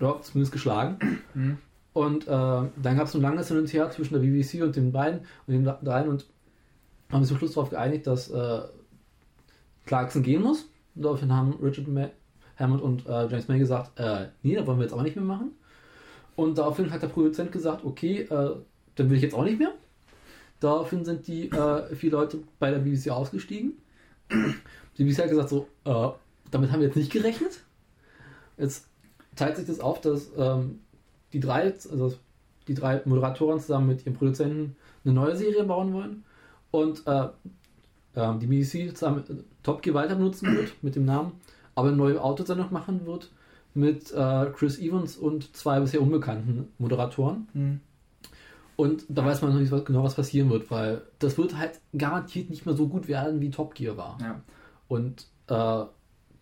Oder 0.00 0.20
zumindest 0.22 0.52
geschlagen. 0.52 0.98
Mhm. 1.34 1.58
Und 1.92 2.26
äh, 2.26 2.30
dann 2.30 2.96
gab 2.96 3.06
es 3.06 3.14
ein 3.14 3.22
langes 3.22 3.48
Hin 3.48 3.58
und 3.58 3.72
Her 3.72 3.90
zwischen 3.90 4.14
der 4.14 4.20
BBC 4.20 4.62
und 4.62 4.76
den 4.76 4.92
beiden 4.92 5.20
und 5.46 5.54
den 5.54 5.64
dreien 5.64 6.08
und 6.08 6.26
haben 7.10 7.22
sich 7.24 7.30
zum 7.30 7.38
Schluss 7.38 7.54
darauf 7.54 7.70
geeinigt, 7.70 8.06
dass 8.06 8.30
äh, 8.30 8.60
Clarkson 9.88 10.22
gehen 10.22 10.42
muss. 10.42 10.68
Und 10.94 11.02
daraufhin 11.02 11.32
haben 11.32 11.54
Richard 11.62 11.88
Ma 11.88 12.10
Hammond 12.56 12.82
und 12.82 13.06
äh, 13.06 13.26
James 13.26 13.48
May 13.48 13.58
gesagt, 13.58 13.98
äh, 13.98 14.28
nee, 14.42 14.54
da 14.54 14.66
wollen 14.66 14.78
wir 14.78 14.84
jetzt 14.84 14.92
auch 14.92 15.02
nicht 15.02 15.16
mehr 15.16 15.24
machen. 15.24 15.52
Und 16.36 16.58
daraufhin 16.58 16.90
hat 16.92 17.02
der 17.02 17.08
Produzent 17.08 17.50
gesagt, 17.50 17.84
okay, 17.84 18.22
äh, 18.22 18.56
dann 18.96 19.10
will 19.10 19.16
ich 19.16 19.22
jetzt 19.22 19.34
auch 19.34 19.44
nicht 19.44 19.58
mehr. 19.58 19.72
Daraufhin 20.60 21.04
sind 21.04 21.26
die 21.26 21.50
äh, 21.50 21.94
vier 21.94 22.10
Leute 22.10 22.40
bei 22.58 22.70
der 22.70 22.78
BBC 22.78 23.10
ausgestiegen. 23.10 23.74
Die 24.98 25.04
BBC 25.04 25.18
hat 25.18 25.30
gesagt, 25.30 25.48
so, 25.48 25.68
äh, 25.84 26.08
damit 26.50 26.72
haben 26.72 26.80
wir 26.80 26.88
jetzt 26.88 26.96
nicht 26.96 27.12
gerechnet. 27.12 27.64
Jetzt 28.56 28.88
teilt 29.36 29.56
sich 29.56 29.66
das 29.66 29.80
auf, 29.80 30.00
dass 30.00 30.30
ähm, 30.36 30.80
die 31.32 31.40
drei, 31.40 31.72
also 31.72 32.14
die 32.66 32.74
drei 32.74 33.02
Moderatoren 33.04 33.60
zusammen 33.60 33.86
mit 33.86 34.04
ihrem 34.04 34.16
Produzenten 34.16 34.76
eine 35.04 35.14
neue 35.14 35.36
Serie 35.36 35.64
bauen 35.64 35.92
wollen 35.92 36.24
und 36.72 37.06
äh, 37.06 37.28
ähm, 38.16 38.40
die 38.40 38.46
BBC 38.46 38.96
zusammen 38.96 39.44
Top 39.68 39.82
Gear 39.82 39.94
weiter 39.94 40.14
benutzen 40.14 40.56
wird 40.56 40.82
mit 40.82 40.96
dem 40.96 41.04
Namen, 41.04 41.32
aber 41.74 41.90
neue 41.90 42.22
Autosendung 42.22 42.72
machen 42.72 43.04
wird 43.04 43.30
mit 43.74 44.10
äh, 44.12 44.46
Chris 44.54 44.78
Evans 44.78 45.18
und 45.18 45.54
zwei 45.54 45.78
bisher 45.78 46.00
unbekannten 46.00 46.72
Moderatoren. 46.78 47.48
Mhm. 47.52 47.80
Und 48.76 49.04
da 49.10 49.26
weiß 49.26 49.42
man 49.42 49.52
noch 49.52 49.60
nicht 49.60 49.70
was, 49.70 49.84
genau, 49.84 50.02
was 50.04 50.14
passieren 50.14 50.48
wird, 50.48 50.70
weil 50.70 51.02
das 51.18 51.36
wird 51.36 51.58
halt 51.58 51.80
garantiert 51.94 52.48
nicht 52.48 52.64
mehr 52.64 52.76
so 52.76 52.88
gut 52.88 53.08
werden, 53.08 53.42
wie 53.42 53.50
Top 53.50 53.74
Gear 53.74 53.98
war. 53.98 54.16
Ja. 54.22 54.40
Und 54.88 55.26
äh, 55.48 55.84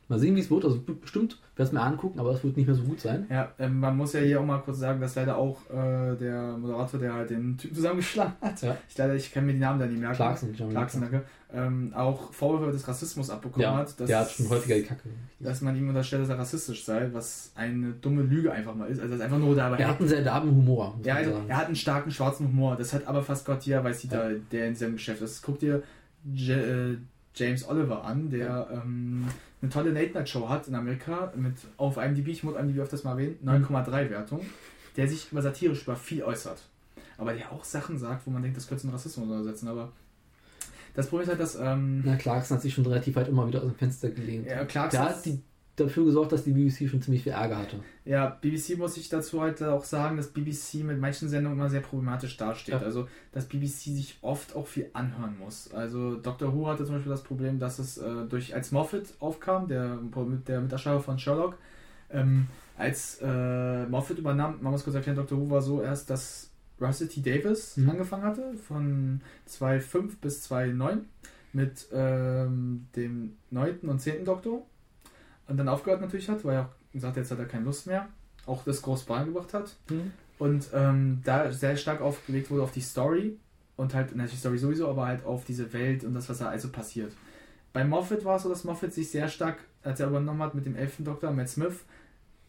mal 0.09 0.19
sehen, 0.19 0.37
wie 0.37 0.41
es 0.41 0.51
wird. 0.51 0.65
Also 0.65 0.81
bestimmt 0.81 1.39
werde 1.57 1.69
es 1.69 1.73
mir 1.73 1.81
angucken, 1.81 2.21
aber 2.21 2.31
es 2.33 2.45
wird 2.45 2.57
nicht 2.57 2.67
mehr 2.67 2.77
so 2.77 2.83
gut 2.85 3.01
sein. 3.01 3.27
Ja, 3.31 3.53
ähm, 3.59 3.81
man 3.81 3.97
muss 3.97 4.13
ja 4.13 4.21
hier 4.21 4.41
auch 4.41 4.45
mal 4.45 4.59
kurz 4.59 4.79
sagen, 4.79 5.01
dass 5.01 5.15
leider 5.15 5.37
auch 5.37 5.59
äh, 5.71 6.15
der 6.17 6.57
Moderator, 6.59 7.01
der 7.01 7.15
halt 7.15 7.31
den 7.31 7.57
Typen 7.57 7.75
zusammengeschlagen 7.75 8.35
hat, 8.41 8.61
Ja. 8.63 8.77
ich 8.89 8.97
leider, 8.99 9.15
ich 9.15 9.33
kann 9.33 9.47
mir 9.47 9.53
die 9.55 9.59
Namen 9.59 9.81
da 9.81 9.87
nicht 9.87 9.99
merken. 10.01 10.17
Clarkson, 10.17 10.55
Jeremy 10.55 10.75
Clarkson, 10.75 11.01
danke. 11.01 11.23
Ähm, 11.55 11.93
auch 11.95 12.33
Vorwürfe 12.33 12.73
des 12.73 12.87
Rassismus 12.87 13.31
abbekommen 13.31 13.63
Ja, 13.63 13.77
hat. 13.77 13.99
Dass, 13.99 14.07
der 14.09 14.19
hat 14.21 14.31
schon 14.31 14.49
häufiger 14.51 14.75
die 14.75 14.83
Kacke. 14.83 15.09
dass 15.41 15.61
man 15.61 15.77
ihm 15.77 15.89
unterstellt, 15.89 16.23
dass 16.23 16.29
er 16.29 16.39
rassistisch 16.39 16.85
sei, 16.85 17.09
was 17.13 17.53
eine 17.55 17.93
dumme 17.93 18.23
Lüge 18.23 18.53
einfach 18.53 18.75
mal 18.75 18.87
ist. 18.89 18.99
Also 19.01 19.13
das 19.13 19.19
ist 19.21 19.25
einfach 19.25 19.39
nur 19.39 19.55
dabei. 19.55 19.79
Er 19.79 19.89
hat 19.89 20.01
einen 20.01 20.09
sehr 20.09 20.23
derben 20.23 20.51
Humor, 20.51 20.99
ja, 21.05 21.15
also, 21.15 21.33
er 21.49 21.57
hat 21.57 21.67
einen 21.67 21.77
starken 21.77 22.11
schwarzen 22.11 22.49
Humor. 22.49 22.77
Das 22.77 22.93
hat 22.93 23.07
aber 23.07 23.23
fast 23.23 23.47
Gott 23.47 23.63
jeder 23.63 23.83
weiß, 23.85 24.03
jeder, 24.03 24.31
der 24.53 24.67
in 24.67 24.73
diesem 24.75 24.93
Geschäft 24.95 25.23
ist. 25.23 25.41
Guck 25.43 25.61
dir 25.61 25.83
J 26.35 26.59
äh, 26.59 26.97
James 27.35 27.69
Oliver 27.69 28.05
an, 28.05 28.29
der 28.31 28.67
ähm, 28.73 29.27
eine 29.67 29.73
tolle 29.73 29.91
Late-Night-Show 29.91 30.49
hat 30.49 30.69
in 30.69 30.75
Amerika 30.75 31.33
mit 31.37 31.55
auf 31.77 31.97
IMDb, 31.97 32.29
ich 32.29 32.45
muss 32.45 32.57
IMDb 32.57 32.79
öfters 32.79 33.05
mal 33.05 33.13
erwähnen, 33.13 33.39
9,3 33.45 34.11
Wertung, 34.11 34.41
der 34.97 35.09
sich 35.09 35.31
über 35.33 35.43
satirisch 35.43 35.83
über 35.83 35.97
viel 35.97 36.23
äußert. 36.23 36.63
Aber 37.19 37.33
der 37.33 37.53
auch 37.53 37.65
Sachen 37.65 37.99
sagt, 37.99 38.27
wo 38.27 38.31
man 38.31 38.43
denkt, 38.43 38.57
das 38.57 38.69
könnte 38.69 38.87
ein 38.87 38.91
Rassismus 38.91 39.27
übersetzen, 39.27 39.69
aber 39.69 39.93
das 40.95 41.09
Problem 41.09 41.25
ist 41.25 41.29
halt, 41.29 41.41
dass 41.41 41.57
ähm, 41.57 42.03
Na, 42.05 42.17
Clarkson 42.17 42.57
hat 42.57 42.63
sich 42.63 42.75
schon 42.75 42.87
relativ 42.87 43.17
weit 43.17 43.29
immer 43.29 43.47
wieder 43.47 43.59
aus 43.59 43.67
dem 43.67 43.75
Fenster 43.75 44.11
gelehnt. 44.11 44.47
ja, 44.47 44.65
Clarkson 44.65 45.01
Der 45.01 45.11
hat 45.11 45.25
die, 45.27 45.43
dafür 45.77 46.05
gesorgt, 46.05 46.33
dass 46.33 46.45
die 46.45 46.53
BBC 46.53 46.89
schon 46.89 47.03
ziemlich 47.03 47.23
viel 47.23 47.33
Ärger 47.33 47.59
hatte. 47.59 47.81
Ja, 48.05 48.31
BBC 48.41 48.79
muss 48.79 48.97
ich 48.97 49.09
dazu 49.09 49.41
halt 49.41 49.63
auch 49.63 49.85
sagen, 49.85 50.17
dass 50.17 50.29
BBC 50.29 50.83
mit 50.85 50.99
manchen 50.99 51.29
Sendungen 51.29 51.59
immer 51.59 51.69
sehr 51.69 51.81
problematisch 51.81 52.37
dasteht. 52.37 52.75
Ja. 52.75 52.81
Also, 52.81 53.09
dass 53.33 53.47
BBC 53.47 53.95
sich 53.95 54.19
oft 54.23 54.57
auch 54.57 54.67
viel 54.67 54.89
anhören 54.95 55.39
muss. 55.39 55.73
Also, 55.73 56.17
Doctor 56.17 56.55
Who 56.55 56.67
hatte 56.67 56.85
zum 56.85 56.95
Beispiel 56.95 57.13
das 57.13 57.23
Problem, 57.23 57.59
dass 57.59 57.79
es 57.79 57.99
äh, 57.99 58.25
durch, 58.29 58.55
als 58.55 58.73
Moffat 58.73 59.15
aufkam, 59.21 59.69
der, 59.69 59.99
der 60.49 60.61
Miterschaffer 60.61 61.01
von 61.01 61.19
Sherlock, 61.19 61.59
ähm, 62.11 62.47
als 62.79 63.19
äh, 63.23 63.87
Moffat 63.87 64.19
übernahm, 64.19 64.59
man 64.61 64.73
muss 64.73 64.85
kurz 64.85 64.97
erklären, 64.97 65.17
Doctor 65.17 65.39
Who 65.39 65.51
war 65.51 65.63
so 65.63 65.83
erst, 65.83 66.11
dass 66.11 66.51
Russell 66.81 67.09
T. 67.09 67.23
Davis 67.23 67.77
Mhm. 67.77 67.91
angefangen 67.91 68.23
hatte, 68.25 68.55
von 68.67 69.21
2005 69.47 70.19
bis 70.19 70.43
2009 70.43 71.07
mit 71.53 71.87
ähm, 71.93 72.87
dem 72.95 73.37
9. 73.51 73.79
und 73.89 73.99
10. 74.01 74.25
Doktor 74.25 74.67
und 75.49 75.57
dann 75.57 75.69
aufgehört 75.69 76.01
natürlich 76.01 76.29
hat, 76.29 76.45
weil 76.45 76.57
er 76.57 76.63
auch 76.67 76.93
gesagt 76.93 77.13
hat, 77.13 77.17
jetzt 77.19 77.31
hat 77.31 77.39
er 77.39 77.47
keine 77.47 77.65
Lust 77.65 77.87
mehr, 77.87 78.09
auch 78.47 78.65
das 78.65 78.83
groß 78.83 79.05
beigebracht 79.05 79.53
hat 79.55 79.77
und 80.39 80.69
ähm, 80.75 81.21
da 81.25 81.53
sehr 81.53 81.77
stark 81.77 82.01
aufgelegt 82.01 82.51
wurde 82.51 82.63
auf 82.63 82.73
die 82.73 82.81
Story 82.81 83.37
und 83.77 83.95
halt, 83.95 84.11
natürlich 84.17 84.33
die 84.33 84.39
Story 84.39 84.59
sowieso, 84.59 84.89
aber 84.89 85.07
halt 85.07 85.25
auf 85.25 85.45
diese 85.45 85.73
Welt 85.73 86.05
und 86.05 86.15
das, 86.15 86.29
was 86.29 86.39
da 86.39 86.49
also 86.49 86.69
passiert. 86.71 87.13
Bei 87.73 87.85
Moffat 87.85 88.25
war 88.25 88.37
es 88.37 88.43
so, 88.45 88.49
dass 88.49 88.65
Moffat 88.65 88.93
sich 88.95 89.11
sehr 89.11 89.29
stark, 89.29 89.59
als 89.83 90.01
er 90.01 90.09
übernommen 90.09 90.43
hat 90.43 90.55
mit 90.55 90.65
dem 90.65 90.77
11. 90.77 90.97
Doktor, 91.01 91.31
Matt 91.31 91.49
Smith, 91.51 91.85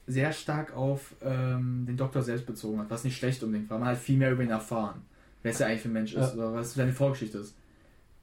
sehr 0.05 0.31
stark 0.31 0.73
auf 0.73 1.15
ähm, 1.21 1.85
den 1.85 1.97
Doktor 1.97 2.21
selbst 2.21 2.45
bezogen 2.45 2.79
hat, 2.79 2.89
was 2.89 3.03
nicht 3.03 3.17
schlecht 3.17 3.43
unbedingt 3.43 3.69
war. 3.69 3.77
Man 3.77 3.89
hat 3.89 3.97
viel 3.97 4.17
mehr 4.17 4.31
über 4.31 4.41
ihn 4.43 4.49
erfahren, 4.51 5.01
wer 5.43 5.51
es 5.51 5.59
ja 5.59 5.67
eigentlich 5.67 5.81
für 5.81 5.89
ein 5.89 5.93
Mensch 5.93 6.13
ist 6.13 6.29
Ja. 6.29 6.33
oder 6.35 6.53
was 6.53 6.73
seine 6.75 6.93
Vorgeschichte 6.93 7.39
ist. 7.39 7.57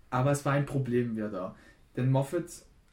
Aber 0.08 0.30
es 0.30 0.44
war 0.46 0.54
ein 0.54 0.64
Problem 0.64 1.14
wieder 1.14 1.28
da. 1.28 1.54
Denn 1.94 2.10
Moffat 2.10 2.44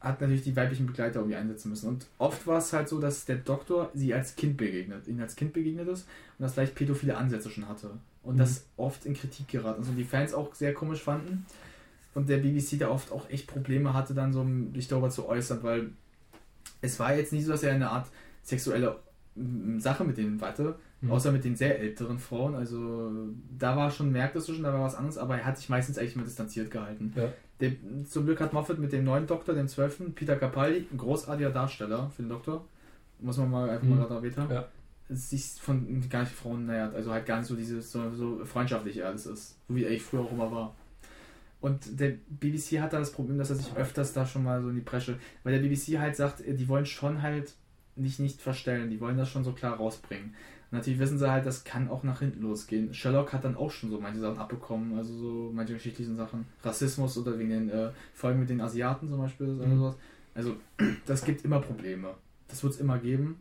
hat 0.02 0.20
natürlich 0.20 0.42
die 0.42 0.54
weiblichen 0.56 0.86
Begleiter 0.86 1.20
irgendwie 1.20 1.36
einsetzen 1.36 1.70
müssen. 1.70 1.88
Und 1.88 2.06
oft 2.18 2.46
war 2.46 2.58
es 2.58 2.72
halt 2.72 2.88
so, 2.88 3.00
dass 3.00 3.24
der 3.24 3.36
Doktor 3.36 3.90
sie 3.94 4.12
als 4.12 4.36
Kind 4.36 4.56
begegnet, 4.56 5.06
ihnen 5.08 5.20
als 5.20 5.36
Kind 5.36 5.52
begegnet 5.52 5.88
ist 5.88 6.02
und 6.38 6.42
das 6.42 6.54
vielleicht 6.54 6.74
pädophile 6.74 7.16
Ansätze 7.16 7.50
schon 7.50 7.68
hatte. 7.68 7.90
Und 8.22 8.34
Mhm. 8.34 8.38
das 8.38 8.64
oft 8.76 9.06
in 9.06 9.14
Kritik 9.14 9.48
geraten 9.48 9.82
ist 9.82 9.88
und 9.88 9.96
die 9.96 10.04
Fans 10.04 10.34
auch 10.34 10.54
sehr 10.54 10.74
komisch 10.74 11.02
fanden. 11.02 11.46
Und 12.14 12.28
der 12.28 12.38
BBC 12.38 12.76
da 12.78 12.88
oft 12.90 13.10
auch 13.10 13.30
echt 13.30 13.46
Probleme 13.46 13.94
hatte, 13.94 14.12
dann 14.14 14.32
so 14.32 14.46
sich 14.74 14.86
darüber 14.88 15.08
zu 15.10 15.26
äußern, 15.28 15.62
weil 15.62 15.90
es 16.80 16.98
war 16.98 17.14
jetzt 17.14 17.32
nicht 17.32 17.44
so, 17.46 17.52
dass 17.52 17.62
er 17.62 17.72
eine 17.74 17.90
Art 17.90 18.08
sexuelle 18.42 18.96
mm, 19.34 19.78
Sache 19.78 20.04
mit 20.04 20.18
denen 20.18 20.40
hatte, 20.40 20.74
Mhm. 21.00 21.10
außer 21.10 21.32
mit 21.32 21.42
den 21.44 21.56
sehr 21.56 21.78
älteren 21.80 22.18
Frauen. 22.18 22.54
Also 22.54 23.10
da 23.58 23.76
war 23.76 23.90
schon, 23.90 24.12
merktest 24.12 24.48
du 24.48 24.52
schon, 24.54 24.62
da 24.62 24.72
war 24.72 24.82
was 24.84 24.94
anderes, 24.94 25.16
aber 25.18 25.38
er 25.38 25.46
hat 25.46 25.56
sich 25.58 25.68
meistens 25.68 25.96
eigentlich 25.98 26.16
mal 26.16 26.24
distanziert 26.24 26.70
gehalten. 26.70 27.12
Ja. 27.16 27.32
Der, 27.62 27.70
zum 28.04 28.24
Glück 28.26 28.40
hat 28.40 28.52
Moffat 28.52 28.78
mit 28.80 28.92
dem 28.92 29.04
neuen 29.04 29.26
Doktor, 29.28 29.54
dem 29.54 29.68
12., 29.68 30.14
Peter 30.16 30.34
Capaldi, 30.34 30.84
ein 30.90 30.98
großartiger 30.98 31.50
Darsteller 31.50 32.10
für 32.10 32.22
den 32.22 32.28
Doktor, 32.28 32.66
muss 33.20 33.36
man 33.36 33.50
mal 33.52 33.70
einfach 33.70 33.84
Mhm. 33.84 33.90
mal 33.90 33.98
gerade 34.00 34.14
erwähnt 34.16 34.36
haben, 34.36 34.52
Ja. 34.52 34.68
sich 35.08 35.44
von 35.60 36.02
gar 36.10 36.20
nicht 36.22 36.32
Frauen 36.32 36.66
nähert, 36.66 36.92
also 36.92 37.12
halt 37.12 37.24
gar 37.24 37.38
nicht 37.38 37.46
so 37.46 37.54
dieses, 37.54 37.92
so, 37.92 38.10
so 38.14 38.44
freundschaftlich 38.44 39.04
alles 39.04 39.26
ist, 39.26 39.56
so 39.68 39.76
wie 39.76 39.84
er 39.84 39.90
eigentlich 39.90 40.02
früher 40.02 40.22
auch 40.22 40.32
immer 40.32 40.50
war. 40.50 40.74
Und 41.60 42.00
der 42.00 42.14
BBC 42.28 42.80
hat 42.80 42.92
da 42.92 42.98
das 42.98 43.12
Problem, 43.12 43.38
dass 43.38 43.50
er 43.50 43.56
sich 43.56 43.76
öfters 43.76 44.12
da 44.12 44.26
schon 44.26 44.42
mal 44.42 44.60
so 44.60 44.68
in 44.70 44.74
die 44.74 44.80
Bresche, 44.80 45.16
weil 45.44 45.52
der 45.52 45.60
BBC 45.60 46.00
halt 46.00 46.16
sagt, 46.16 46.40
die 46.44 46.66
wollen 46.68 46.86
schon 46.86 47.22
halt 47.22 47.54
nicht 47.94 48.18
nicht 48.18 48.40
verstellen, 48.42 48.90
die 48.90 48.98
wollen 49.00 49.16
das 49.16 49.28
schon 49.28 49.44
so 49.44 49.52
klar 49.52 49.76
rausbringen. 49.76 50.34
Natürlich 50.72 50.98
wissen 50.98 51.18
sie 51.18 51.30
halt, 51.30 51.44
das 51.46 51.64
kann 51.64 51.88
auch 51.88 52.02
nach 52.02 52.20
hinten 52.20 52.42
losgehen. 52.42 52.92
Sherlock 52.94 53.32
hat 53.32 53.44
dann 53.44 53.56
auch 53.56 53.70
schon 53.70 53.90
so 53.90 54.00
manche 54.00 54.20
Sachen 54.20 54.38
abbekommen, 54.38 54.96
also 54.96 55.12
so 55.14 55.50
manche 55.54 55.74
geschichtlichen 55.74 56.16
Sachen. 56.16 56.46
Rassismus 56.64 57.16
oder 57.18 57.38
wegen 57.38 57.50
den 57.50 57.68
äh, 57.70 57.90
Folgen 58.14 58.40
mit 58.40 58.48
den 58.48 58.60
Asiaten 58.60 59.08
zum 59.08 59.18
Beispiel 59.18 59.50
oder 59.50 59.66
Mhm. 59.66 59.78
sowas. 59.78 59.94
Also 60.34 60.56
das 61.06 61.24
gibt 61.24 61.44
immer 61.44 61.60
Probleme. 61.60 62.08
Das 62.48 62.62
wird 62.64 62.72
es 62.74 62.80
immer 62.80 62.98
geben. 62.98 63.36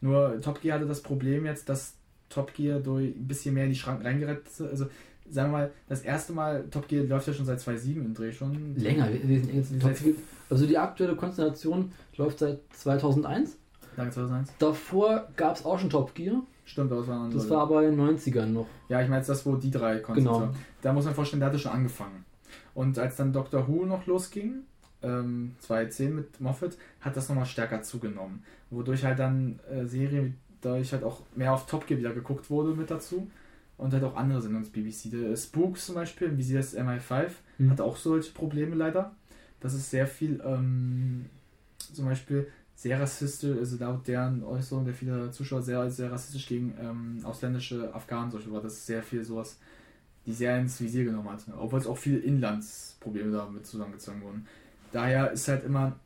Nur 0.00 0.40
Top 0.42 0.60
Gear 0.60 0.76
hatte 0.78 0.86
das 0.86 1.02
Problem 1.02 1.44
jetzt, 1.46 1.68
dass 1.68 1.94
Top 2.28 2.52
Gear 2.54 2.80
durch 2.80 3.16
ein 3.16 3.26
bisschen 3.26 3.54
mehr 3.54 3.64
in 3.64 3.70
die 3.70 3.76
Schranken 3.76 4.06
reingerettet 4.06 4.46
ist. 4.46 4.60
Also 4.60 4.84
sagen 5.30 5.50
wir 5.50 5.58
mal, 5.58 5.70
das 5.88 6.02
erste 6.02 6.32
Mal, 6.34 6.64
Top 6.70 6.86
Gear 6.88 7.04
läuft 7.04 7.26
ja 7.26 7.32
schon 7.32 7.46
seit 7.46 7.60
2007 7.60 8.04
im 8.04 8.14
Dreh 8.14 8.30
schon. 8.32 8.76
Länger, 8.76 9.08
wir, 9.10 9.40
sind 9.40 9.54
jetzt 9.54 9.80
Seit-. 9.80 10.14
Also 10.50 10.66
die 10.66 10.76
aktuelle 10.78 11.16
Konstellation 11.16 11.92
läuft 12.16 12.38
seit 12.40 12.60
2001. 12.74 13.56
Danke 13.96 14.12
2001. 14.12 14.52
Davor 14.58 15.28
gab 15.36 15.56
es 15.56 15.64
auch 15.64 15.78
schon 15.78 15.90
Top 15.90 16.14
Gear. 16.14 16.42
Stimmt, 16.68 16.92
das 16.92 17.06
war. 17.08 17.30
Das 17.30 17.48
war 17.48 17.62
aber 17.62 17.82
in 17.82 17.96
den 17.96 18.16
90ern 18.18 18.46
noch. 18.46 18.66
Ja, 18.90 19.00
ich 19.00 19.08
meine 19.08 19.20
jetzt 19.20 19.28
das, 19.30 19.44
wo 19.46 19.56
die 19.56 19.70
drei 19.70 20.00
Konzepte. 20.00 20.30
Genau. 20.30 20.50
Da 20.82 20.92
muss 20.92 21.06
man 21.06 21.14
vorstellen, 21.14 21.40
der 21.40 21.48
hatte 21.48 21.58
schon 21.58 21.72
angefangen. 21.72 22.24
Und 22.74 22.98
als 22.98 23.16
dann 23.16 23.32
Doctor 23.32 23.66
Who 23.66 23.86
noch 23.86 24.06
losging, 24.06 24.60
ähm, 25.02 25.54
2010 25.60 26.14
mit 26.14 26.40
Moffat, 26.40 26.76
hat 27.00 27.16
das 27.16 27.28
nochmal 27.30 27.46
stärker 27.46 27.80
zugenommen. 27.82 28.42
Wodurch 28.70 29.02
halt 29.04 29.18
dann 29.18 29.60
äh, 29.70 29.86
Serien, 29.86 30.36
dadurch 30.60 30.92
halt 30.92 31.04
auch 31.04 31.22
mehr 31.34 31.54
auf 31.54 31.64
Top 31.66 31.86
Gear 31.86 31.98
wieder 32.00 32.12
geguckt 32.12 32.50
wurde 32.50 32.74
mit 32.74 32.90
dazu. 32.90 33.30
Und 33.78 33.92
halt 33.94 34.04
auch 34.04 34.16
andere 34.16 34.42
Sendungen 34.42 34.64
des 34.64 34.72
BBC. 34.72 35.10
Der 35.10 35.36
Spooks 35.36 35.86
zum 35.86 35.94
Beispiel, 35.94 36.36
wie 36.36 36.42
sie 36.42 36.54
das 36.54 36.76
MI5, 36.76 37.28
Mhm. 37.58 37.70
hat 37.70 37.80
auch 37.80 37.96
solche 37.96 38.32
Probleme 38.32 38.74
leider. 38.76 39.12
Das 39.60 39.72
ist 39.72 39.88
sehr 39.90 40.06
viel, 40.06 40.40
ähm, 40.44 41.26
zum 41.78 42.04
Beispiel 42.04 42.46
sehr 42.78 43.00
rassistisch, 43.00 43.58
also 43.58 43.76
laut 43.76 44.06
deren 44.06 44.44
Äußerung 44.44 44.84
der 44.84 44.94
viele 44.94 45.32
Zuschauer 45.32 45.62
sehr, 45.62 45.90
sehr 45.90 46.12
rassistisch 46.12 46.46
gegen 46.46 46.74
ähm, 46.80 47.18
ausländische 47.24 47.92
Afghanen 47.92 48.30
zum 48.30 48.38
Beispiel 48.38 48.54
war. 48.54 48.62
Das 48.62 48.74
ist 48.74 48.86
sehr 48.86 49.02
viel 49.02 49.24
sowas, 49.24 49.58
die 50.24 50.32
sehr 50.32 50.56
ins 50.60 50.80
Visier 50.80 51.04
genommen 51.04 51.28
hat. 51.28 51.44
Obwohl 51.58 51.80
es 51.80 51.88
auch 51.88 51.98
viele 51.98 52.18
Inlandsprobleme 52.18 53.32
damit 53.32 53.66
zusammengezogen 53.66 54.22
wurden. 54.22 54.46
Daher 54.92 55.32
ist 55.32 55.48
halt 55.48 55.64
immer, 55.64 55.98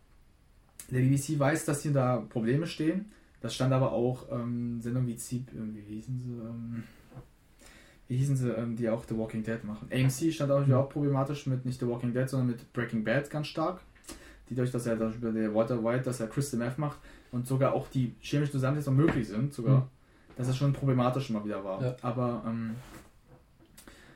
der 0.90 1.00
BBC 1.00 1.38
weiß, 1.38 1.66
dass 1.66 1.82
hier 1.82 1.92
da 1.92 2.24
Probleme 2.30 2.66
stehen. 2.66 3.12
Das 3.42 3.54
stand 3.54 3.74
aber 3.74 3.92
auch 3.92 4.32
ähm, 4.32 4.80
Sendungen 4.80 5.10
wie 5.10 5.16
Ziep, 5.16 5.48
wie 5.52 5.94
hießen 5.96 6.20
sie, 6.20 6.32
ähm, 6.32 6.84
wie 8.08 8.16
hießen 8.16 8.36
sie, 8.36 8.48
ähm, 8.48 8.76
die 8.76 8.88
auch 8.88 9.04
The 9.06 9.18
Walking 9.18 9.42
Dead 9.42 9.62
machen. 9.64 9.90
AMC 9.92 10.32
stand 10.32 10.50
auch, 10.50 10.66
auch 10.66 10.88
problematisch 10.88 11.46
mit 11.46 11.66
nicht 11.66 11.80
The 11.80 11.86
Walking 11.86 12.14
Dead, 12.14 12.30
sondern 12.30 12.46
mit 12.46 12.72
Breaking 12.72 13.04
Bad 13.04 13.28
ganz 13.28 13.48
stark. 13.48 13.82
Die 14.52 14.56
durch, 14.56 14.70
dass 14.70 14.86
er 14.86 14.98
zum 14.98 15.08
Beispiel 15.08 15.32
der 15.32 15.54
Walter 15.54 15.82
White, 15.82 16.04
dass 16.04 16.20
er 16.20 16.26
Crystal 16.26 16.58
Meth 16.58 16.76
macht 16.76 16.98
und 17.30 17.46
sogar 17.46 17.72
auch 17.72 17.88
die 17.88 18.14
chemischen 18.20 18.52
Zusammensetzungen 18.52 18.98
möglich 18.98 19.26
sind, 19.26 19.54
sogar. 19.54 19.80
Mhm. 19.80 19.82
Dass 20.36 20.48
es 20.48 20.56
schon 20.56 20.72
problematisch 20.72 21.30
immer 21.30 21.42
wieder 21.44 21.64
war. 21.64 21.82
Ja. 21.82 21.96
Aber 22.02 22.42
ähm, 22.46 22.74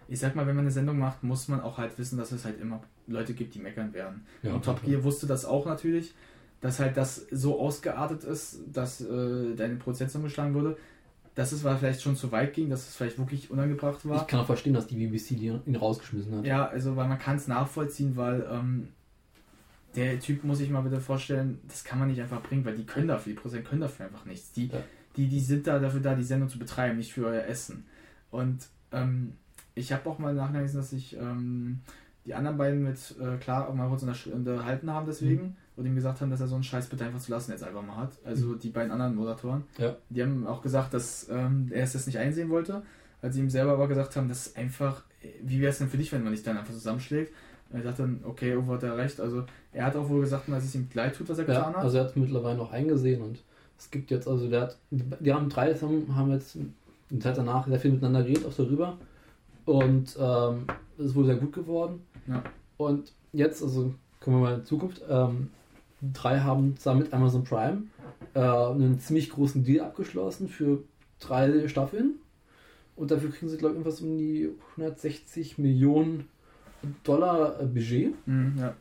ich 0.09 0.19
sag 0.19 0.37
mal, 0.37 0.47
wenn 0.47 0.55
man 0.55 0.65
eine 0.65 0.71
Sendung 0.71 0.99
macht, 0.99 1.23
muss 1.23 1.49
man 1.49 1.61
auch 1.61 1.79
halt 1.79 1.99
wissen, 1.99 2.19
dass 2.19 2.33
es 2.33 2.45
halt 2.45 2.61
immer 2.61 2.83
Leute 3.07 3.33
gibt, 3.33 3.55
die 3.55 3.59
meckern 3.61 3.93
werden. 3.95 4.27
Ja, 4.43 4.55
und 4.55 4.65
Top 4.65 4.83
Gear 4.85 5.03
wusste 5.05 5.27
das 5.27 5.45
auch 5.45 5.67
natürlich, 5.67 6.15
dass 6.61 6.81
halt 6.81 6.97
das 6.97 7.27
so 7.31 7.59
ausgeartet 7.61 8.25
ist, 8.25 8.61
dass 8.73 9.01
äh, 9.01 9.55
deine 9.55 9.77
Prozent 9.77 10.15
umgeschlagen 10.15 10.55
wurde, 10.55 10.77
dass 11.35 11.53
es 11.53 11.65
war 11.65 11.77
vielleicht 11.77 12.03
schon 12.03 12.17
zu 12.17 12.33
weit 12.33 12.55
ging, 12.55 12.71
dass 12.71 12.89
es 12.89 12.97
vielleicht 12.97 13.19
wirklich 13.19 13.51
unangebracht 13.51 14.09
war. 14.09 14.23
Ich 14.23 14.27
kann 14.27 14.41
auch 14.41 14.47
verstehen, 14.47 14.73
dass 14.73 14.87
die 14.87 14.97
BBC 14.97 15.33
ihn 15.33 15.77
rausgeschmissen 15.77 16.39
hat. 16.39 16.47
Ja, 16.47 16.67
also 16.67 16.97
weil 16.97 17.09
man 17.09 17.19
kann 17.19 17.37
es 17.37 17.47
nachvollziehen, 17.47 18.17
weil 18.17 18.47
ähm, 18.51 18.89
der 19.97 20.21
Typ 20.21 20.45
muss 20.45 20.61
ich 20.61 20.71
mal 20.71 20.83
bitte 20.83 21.01
vorstellen, 21.01 21.59
das 21.67 21.83
kann 21.85 21.99
man 21.99 22.09
nicht 22.09 22.21
einfach 22.21 22.43
bringen, 22.43 22.65
weil 22.65 22.77
die 22.77 22.85
können 22.85 23.09
dafür, 23.09 23.33
die 23.33 23.39
Prozent 23.39 23.65
können 23.65 23.81
dafür 23.81 24.07
einfach 24.07 24.25
nichts. 24.27 24.53
Die, 24.53 24.67
Ja. 24.69 24.81
die, 25.17 25.27
die 25.29 25.41
sind 25.41 25.67
da 25.67 25.79
dafür 25.79 26.01
da, 26.01 26.15
die 26.15 26.23
Sendung 26.23 26.49
zu 26.49 26.59
betreiben, 26.59 26.97
nicht 26.99 27.13
für 27.13 27.27
euer 27.27 27.45
Essen. 27.45 27.87
Und 28.31 28.67
ähm, 28.93 29.33
ich 29.75 29.93
habe 29.93 30.09
auch 30.09 30.19
mal 30.19 30.35
nachgelesen, 30.35 30.79
dass 30.81 30.91
sich 30.91 31.17
ähm, 31.17 31.81
die 32.27 32.35
anderen 32.35 32.59
beiden 32.59 32.83
mit 32.83 33.15
äh, 33.21 33.37
klar 33.39 33.69
auch 33.69 33.75
mal 33.75 33.89
kurz 33.89 34.03
unterhalten 34.03 34.91
haben 34.91 35.07
deswegen 35.07 35.43
Mhm. 35.43 35.57
und 35.77 35.87
ihm 35.87 35.95
gesagt 35.95 36.21
haben, 36.21 36.31
dass 36.31 36.41
er 36.41 36.49
so 36.49 36.55
einen 36.57 36.65
Scheiß 36.65 36.89
bitte 36.89 37.05
einfach 37.05 37.21
zu 37.21 37.31
lassen 37.31 37.53
jetzt 37.53 37.63
einfach 37.65 37.83
mal 37.83 37.97
hat. 37.97 38.19
Also 38.25 38.55
die 38.55 38.71
beiden 38.71 38.91
anderen 38.91 39.15
Moderatoren. 39.15 39.65
Ja. 39.79 39.97
Die 40.11 40.23
haben 40.23 40.47
auch 40.47 40.61
gesagt, 40.63 40.93
dass 40.95 41.29
ähm, 41.31 41.69
er 41.73 41.85
es 41.85 41.93
das 41.93 42.07
nicht 42.07 42.19
einsehen 42.19 42.49
wollte, 42.51 42.83
als 43.23 43.35
sie 43.35 43.41
ihm 43.41 43.51
selber 43.51 43.73
aber 43.73 43.89
gesagt 43.89 44.17
haben, 44.17 44.29
das 44.29 44.49
ist 44.49 44.57
einfach, 44.57 45.05
wie 45.43 45.61
wäre 45.61 45.71
es 45.71 45.79
denn 45.79 45.89
für 45.89 45.97
dich, 45.99 46.11
wenn 46.13 46.23
man 46.25 46.33
dich 46.33 46.43
dann 46.43 46.57
einfach 46.59 46.73
zusammenschlägt? 46.75 47.33
Er 47.73 47.83
sagt 47.83 47.99
dann, 47.99 48.21
okay, 48.25 48.51
irgendwo 48.51 48.75
hat 48.75 48.83
er 48.83 48.97
recht. 48.97 49.21
Also 49.21 49.45
er 49.73 49.87
hat 49.87 49.97
auch 49.97 50.09
wohl 50.09 50.21
gesagt, 50.21 50.49
dass 50.49 50.65
es 50.65 50.75
ihm 50.75 50.89
leid 50.95 51.17
tut, 51.17 51.29
was 51.29 51.39
er 51.39 51.49
Ja, 51.49 51.55
getan 51.55 51.75
hat. 51.77 51.83
also 51.85 51.97
er 51.99 52.05
hat 52.05 52.11
es 52.11 52.17
mittlerweile 52.17 52.57
noch 52.57 52.73
eingesehen 52.73 53.23
und 53.23 53.39
es 53.79 53.91
gibt 53.91 54.11
jetzt, 54.11 54.27
also 54.27 54.49
der 54.49 54.63
hat, 54.63 54.79
die 54.91 55.33
haben 55.33 55.49
drei 55.49 55.75
haben, 55.75 56.15
haben 56.17 56.31
jetzt 56.33 56.57
eine 57.11 57.21
Zeit 57.21 57.37
danach 57.37 57.67
sehr 57.67 57.79
viel 57.79 57.91
miteinander 57.93 58.23
geredet, 58.23 58.47
auch 58.47 58.55
darüber. 58.55 58.97
Und 59.67 60.17
ähm, 60.19 60.65
es 60.99 61.07
ist 61.07 61.15
wohl 61.15 61.27
sehr 61.27 61.37
gut 61.37 61.53
geworden. 61.53 62.01
Ja. 62.27 62.43
Und 62.79 63.13
jetzt, 63.33 63.63
also 63.63 63.93
kommen 64.21 64.37
wir 64.37 64.43
mal 64.43 64.55
in 64.55 64.61
die 64.61 64.67
Zukunft, 64.67 65.03
ähm, 65.09 65.51
drei 66.15 66.39
haben 66.41 66.77
zusammen 66.77 67.01
mit 67.03 67.13
Amazon 67.13 67.45
Prime 67.45 67.83
äh, 68.35 68.41
einen 68.41 68.99
ziemlich 69.01 69.31
großen 69.31 69.65
Deal 69.65 69.85
abgeschlossen 69.85 70.49
für 70.49 70.83
drei 71.21 71.69
Staffeln. 71.69 72.15
Und 72.95 73.11
dafür 73.11 73.31
kriegen 73.31 73.51
sie, 73.51 73.59
glaube 73.59 73.75
ich, 73.75 73.79
irgendwas 73.81 74.01
um 74.01 74.17
die 74.17 74.49
160 74.77 75.59
Millionen 75.59 76.29
Dollar 77.05 77.53
Budget 77.65 78.15
Mhm, 78.27 78.55
ja. 78.59 78.75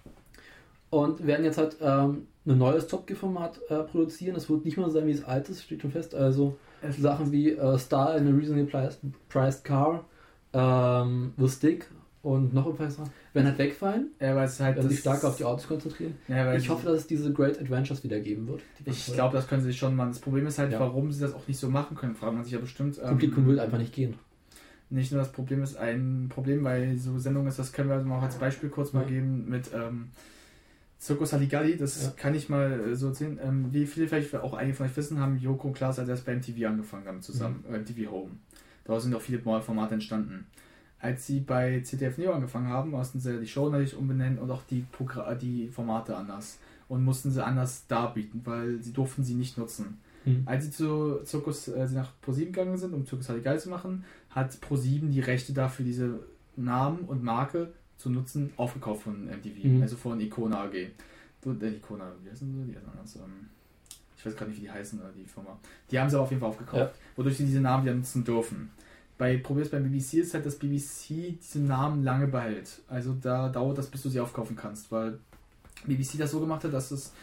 und 0.90 1.26
werden 1.26 1.46
jetzt 1.46 1.58
halt 1.58 1.78
ähm, 1.82 2.28
ein 2.48 2.58
neues 2.58 2.88
Top 2.88 3.08
Gear-Format 3.08 3.60
äh, 3.70 3.80
produzieren. 3.84 4.36
Es 4.36 4.50
wird 4.50 4.66
nicht 4.66 4.78
mehr 4.78 4.90
sein 4.90 5.08
wie 5.08 5.14
das 5.14 5.24
alte, 5.26 5.54
steht 5.54 5.82
schon 5.82 5.92
fest. 5.92 6.14
Also 6.16 6.58
Sachen 7.00 7.32
wie 7.32 7.52
äh, 7.52 7.78
Star 7.80 8.16
in 8.18 8.28
a 8.28 8.32
Reasonably 8.38 8.66
priced, 8.70 9.00
priced 9.30 9.64
Car, 9.64 10.06
ähm, 10.54 11.34
The 11.38 11.48
Stick 11.50 11.88
und 12.22 12.54
noch 12.54 12.66
ein 12.68 12.76
paar 12.76 12.90
Sachen 12.90 13.10
werden 13.34 13.48
halt 13.48 13.58
wegfallen, 13.58 14.12
Ja, 14.20 14.36
weil 14.36 14.46
es 14.46 14.60
halt. 14.60 14.78
werden 14.78 14.90
sich 14.90 15.00
stark 15.00 15.24
auf 15.24 15.36
die 15.38 15.44
Autos 15.44 15.68
konzentrieren. 15.68 16.16
Ja, 16.28 16.54
Ich 16.56 16.70
hoffe, 16.70 16.86
dass 16.88 17.00
es 17.02 17.08
diese 17.08 17.32
Great 17.34 17.60
Adventures 17.60 18.04
wieder 18.04 18.20
geben 18.20 18.48
wird. 18.48 18.62
Ich 18.86 19.14
glaube, 19.14 19.36
das 19.36 19.48
können 19.48 19.62
sie 19.62 19.68
sich 19.68 19.78
schon 19.78 19.96
machen. 19.96 20.10
Das 20.10 20.20
Problem 20.20 20.48
ist 20.48 20.58
halt, 20.58 20.72
Ja. 20.72 20.80
warum 20.80 21.12
sie 21.12 21.22
das 21.22 21.34
auch 21.34 21.48
nicht 21.48 21.60
so 21.60 21.70
machen 21.70 21.96
können, 21.98 22.16
fragt 22.16 22.34
man 22.34 22.44
sich 22.44 22.54
ja 22.54 22.60
bestimmt. 22.60 22.98
ähm, 23.04 23.10
Publikum 23.10 23.46
will 23.48 23.60
einfach 23.60 23.78
nicht 23.78 23.94
gehen. 23.94 24.16
Nicht 24.90 25.12
nur 25.12 25.20
das 25.20 25.32
Problem 25.32 25.64
ist 25.64 25.78
ein 25.78 26.28
Problem 26.30 26.64
bei 26.64 26.96
so 26.96 27.18
Sendungen 27.18 27.48
ist, 27.50 27.58
das 27.60 27.74
können 27.74 27.90
wir 27.90 27.96
also 27.96 28.08
mal 28.08 28.20
als 28.22 28.36
Beispiel 28.36 28.70
kurz 28.70 28.94
mal 28.94 29.02
Ja. 29.04 29.08
geben 29.10 29.50
mit 29.50 29.72
ähm, 29.74 30.10
Circus 31.00 31.34
Halligalli, 31.34 31.78
das 31.78 32.04
Ja. 32.04 32.14
kann 32.16 32.36
ich 32.36 32.50
mal 32.50 32.80
äh, 32.92 32.96
so 32.96 33.08
erzählen. 33.08 33.40
Ähm, 33.44 33.68
wie 33.72 33.86
viele 33.86 34.08
vielleicht 34.08 34.36
auch 34.36 34.54
einige 34.54 34.76
von 34.76 34.86
euch 34.86 34.96
wissen, 34.96 35.20
haben 35.20 35.38
Joko 35.38 35.68
und 35.70 35.74
Klaas 35.74 36.00
als 36.00 36.10
erst 36.10 36.26
bei 36.26 36.36
MTV 36.36 36.66
angefangen 36.68 37.08
haben 37.08 37.22
zusammen, 37.22 37.64
Mhm. 37.68 37.74
äh, 37.76 37.80
MTV 37.80 38.12
Home. 38.12 38.32
Daraus 38.86 39.04
sind 39.04 39.16
auch 39.16 39.22
viele 39.22 39.40
Formate 39.40 39.96
entstanden. 39.96 40.46
Als 41.00 41.26
sie 41.28 41.40
bei 41.40 41.82
CTF 41.82 42.18
Neo 42.18 42.34
angefangen 42.34 42.68
haben, 42.70 42.92
mussten 42.92 43.20
sie 43.20 43.40
die 43.40 43.48
Show 43.48 43.70
natürlich 43.70 43.96
umbenennen 43.96 44.38
und 44.40 44.50
auch 44.52 44.64
die, 44.64 44.86
Progra 44.92 45.36
die 45.36 45.68
Formate 45.68 46.16
anders. 46.16 46.58
Und 46.88 47.04
mussten 47.04 47.32
sie 47.32 47.44
anders 47.44 47.88
darbieten, 47.88 48.42
weil 48.46 48.82
sie 48.82 48.94
durften 48.94 49.24
sie 49.24 49.34
nicht 49.34 49.58
nutzen. 49.58 49.98
Mhm. 50.24 50.44
Als 50.46 50.66
sie 50.66 50.72
zu 50.72 51.20
Zirkus, 51.24 51.68
äh, 51.68 51.88
sie 51.88 51.96
nach 51.96 52.12
ProSieben 52.22 52.54
gegangen 52.54 52.78
sind, 52.78 52.94
um 52.94 53.06
Zirkus 53.08 53.28
Halligalli 53.30 53.60
zu 53.60 53.70
machen, 53.70 54.04
hat 54.36 54.60
ProSieben 54.62 55.10
die 55.12 55.22
Rechte 55.22 55.54
dafür, 55.54 55.86
diese 55.86 56.20
Namen 56.56 57.00
und 57.06 57.24
Marke 57.24 57.72
zu 57.98 58.10
nutzen, 58.10 58.52
aufgekauft 58.58 59.04
von 59.04 59.28
MTV, 59.28 59.64
Mhm. 59.68 59.82
also 59.82 59.96
von 59.96 60.20
Icona 60.20 60.64
AG. 60.66 60.74
Äh, 60.76 60.90
Icona, 61.78 62.12
wie 62.24 62.30
heißen 62.30 62.52
sie? 62.54 62.72
Die 62.72 62.76
heißen 62.78 62.90
anders. 62.90 63.16
Ähm, 63.16 63.48
ich 64.18 64.26
weiß 64.26 64.36
gerade 64.36 64.52
nicht, 64.52 64.60
wie 64.62 64.66
die 64.66 64.72
heißen, 64.72 65.00
oder 65.00 65.12
die 65.18 65.26
Firma. 65.26 65.58
Die 65.90 66.00
haben 66.00 66.10
sie 66.10 66.20
auf 66.20 66.30
jeden 66.32 66.40
Fall 66.42 66.50
aufgekauft, 66.50 66.96
Ja. 66.96 67.00
wodurch 67.16 67.38
sie 67.38 67.46
diese 67.46 67.62
Namen 67.62 67.84
wieder 67.86 67.94
nutzen 67.96 68.24
dürfen. 68.24 68.72
Bei 69.18 69.38
Probier's 69.38 69.70
beim 69.70 69.84
BBC 69.84 70.16
ist 70.20 70.34
halt, 70.34 70.46
dass 70.46 70.58
BBC 70.60 71.38
diese 71.42 71.60
Namen 71.60 72.04
lange 72.04 72.28
behält. 72.28 72.82
Also 72.90 73.14
da 73.22 73.48
dauert 73.50 73.78
das, 73.78 73.88
bis 73.88 74.02
du 74.02 74.10
sie 74.10 74.20
aufkaufen 74.20 74.56
kannst, 74.58 74.92
weil 74.92 75.20
BBC 75.86 76.18
das 76.18 76.32
so 76.32 76.40
gemacht 76.42 76.64
hat, 76.66 76.74
dass 76.74 76.92
es 76.92 77.14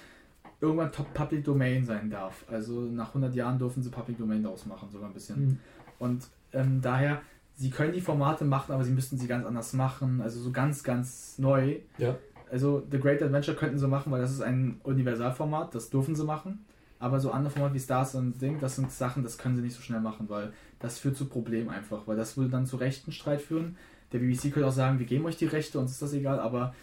irgendwann 0.61 0.91
Top 0.93 1.13
Public 1.13 1.45
Domain 1.45 1.85
sein 1.85 2.09
darf. 2.09 2.45
Also 2.49 2.81
nach 2.83 3.09
100 3.13 3.35
Jahren 3.35 3.59
dürfen 3.59 3.83
sie 3.83 3.91
Public 3.91 4.17
Domain 4.17 4.43
daraus 4.43 4.65
machen, 4.65 4.89
sogar 4.91 5.09
ein 5.09 5.15
bisschen. 5.15 5.45
Mhm. 5.45 5.59
Und 5.99 6.23
ähm, 6.53 6.81
daher, 6.81 7.23
sie 7.55 7.71
können 7.71 7.93
die 7.93 8.01
Formate 8.01 8.45
machen, 8.45 8.73
aber 8.73 8.85
sie 8.85 8.93
müssten 8.93 9.19
sie 9.19 9.27
ganz 9.27 9.47
anders 9.47 9.73
machen. 9.73 10.21
Also 10.21 10.41
so 10.41 10.51
ganz, 10.51 10.83
ganz 10.83 11.39
neu. 11.39 11.77
Ja. 11.99 12.17
Also 12.51 12.87
The 12.91 12.99
Great 12.99 13.23
Adventure 13.23 13.57
könnten 13.57 13.79
sie 13.79 13.89
machen, 13.89 14.13
weil 14.13 14.21
das 14.21 14.33
ist 14.33 14.43
ein 14.43 14.81
Universalformat, 14.83 15.75
das 15.75 15.91
dürfen 15.91 16.15
sie 16.15 16.25
machen. 16.25 16.65
Aber 16.99 17.19
so 17.19 17.33
andere 17.33 17.53
Formate 17.53 17.75
wie 17.75 17.81
Stars 17.81 18.15
und 18.15 18.41
Ding, 18.41 18.61
das 18.61 18.77
sind 18.77 18.93
Sachen, 18.93 19.23
das 19.23 19.39
können 19.39 19.57
sie 19.57 19.63
nicht 19.63 19.75
so 19.75 19.83
schnell 19.83 20.01
machen, 20.01 20.29
weil 20.29 20.53
das 20.79 20.99
führt 20.99 21.17
zu 21.17 21.27
Problemen 21.27 21.71
einfach, 21.71 22.07
weil 22.07 22.17
das 22.17 22.37
würde 22.37 22.51
dann 22.51 22.67
zu 22.67 22.77
Rechtenstreit 22.77 23.41
führen. 23.41 23.77
Der 24.13 24.19
BBC 24.19 24.53
könnte 24.53 24.69
auch 24.69 24.73
sagen, 24.73 24.99
wir 24.99 25.07
geben 25.07 25.25
euch 25.25 25.37
die 25.37 25.47
Rechte, 25.47 25.81
uns 25.81 25.93
ist 25.93 26.03
das 26.03 26.13
egal, 26.13 26.39
aber 26.39 26.75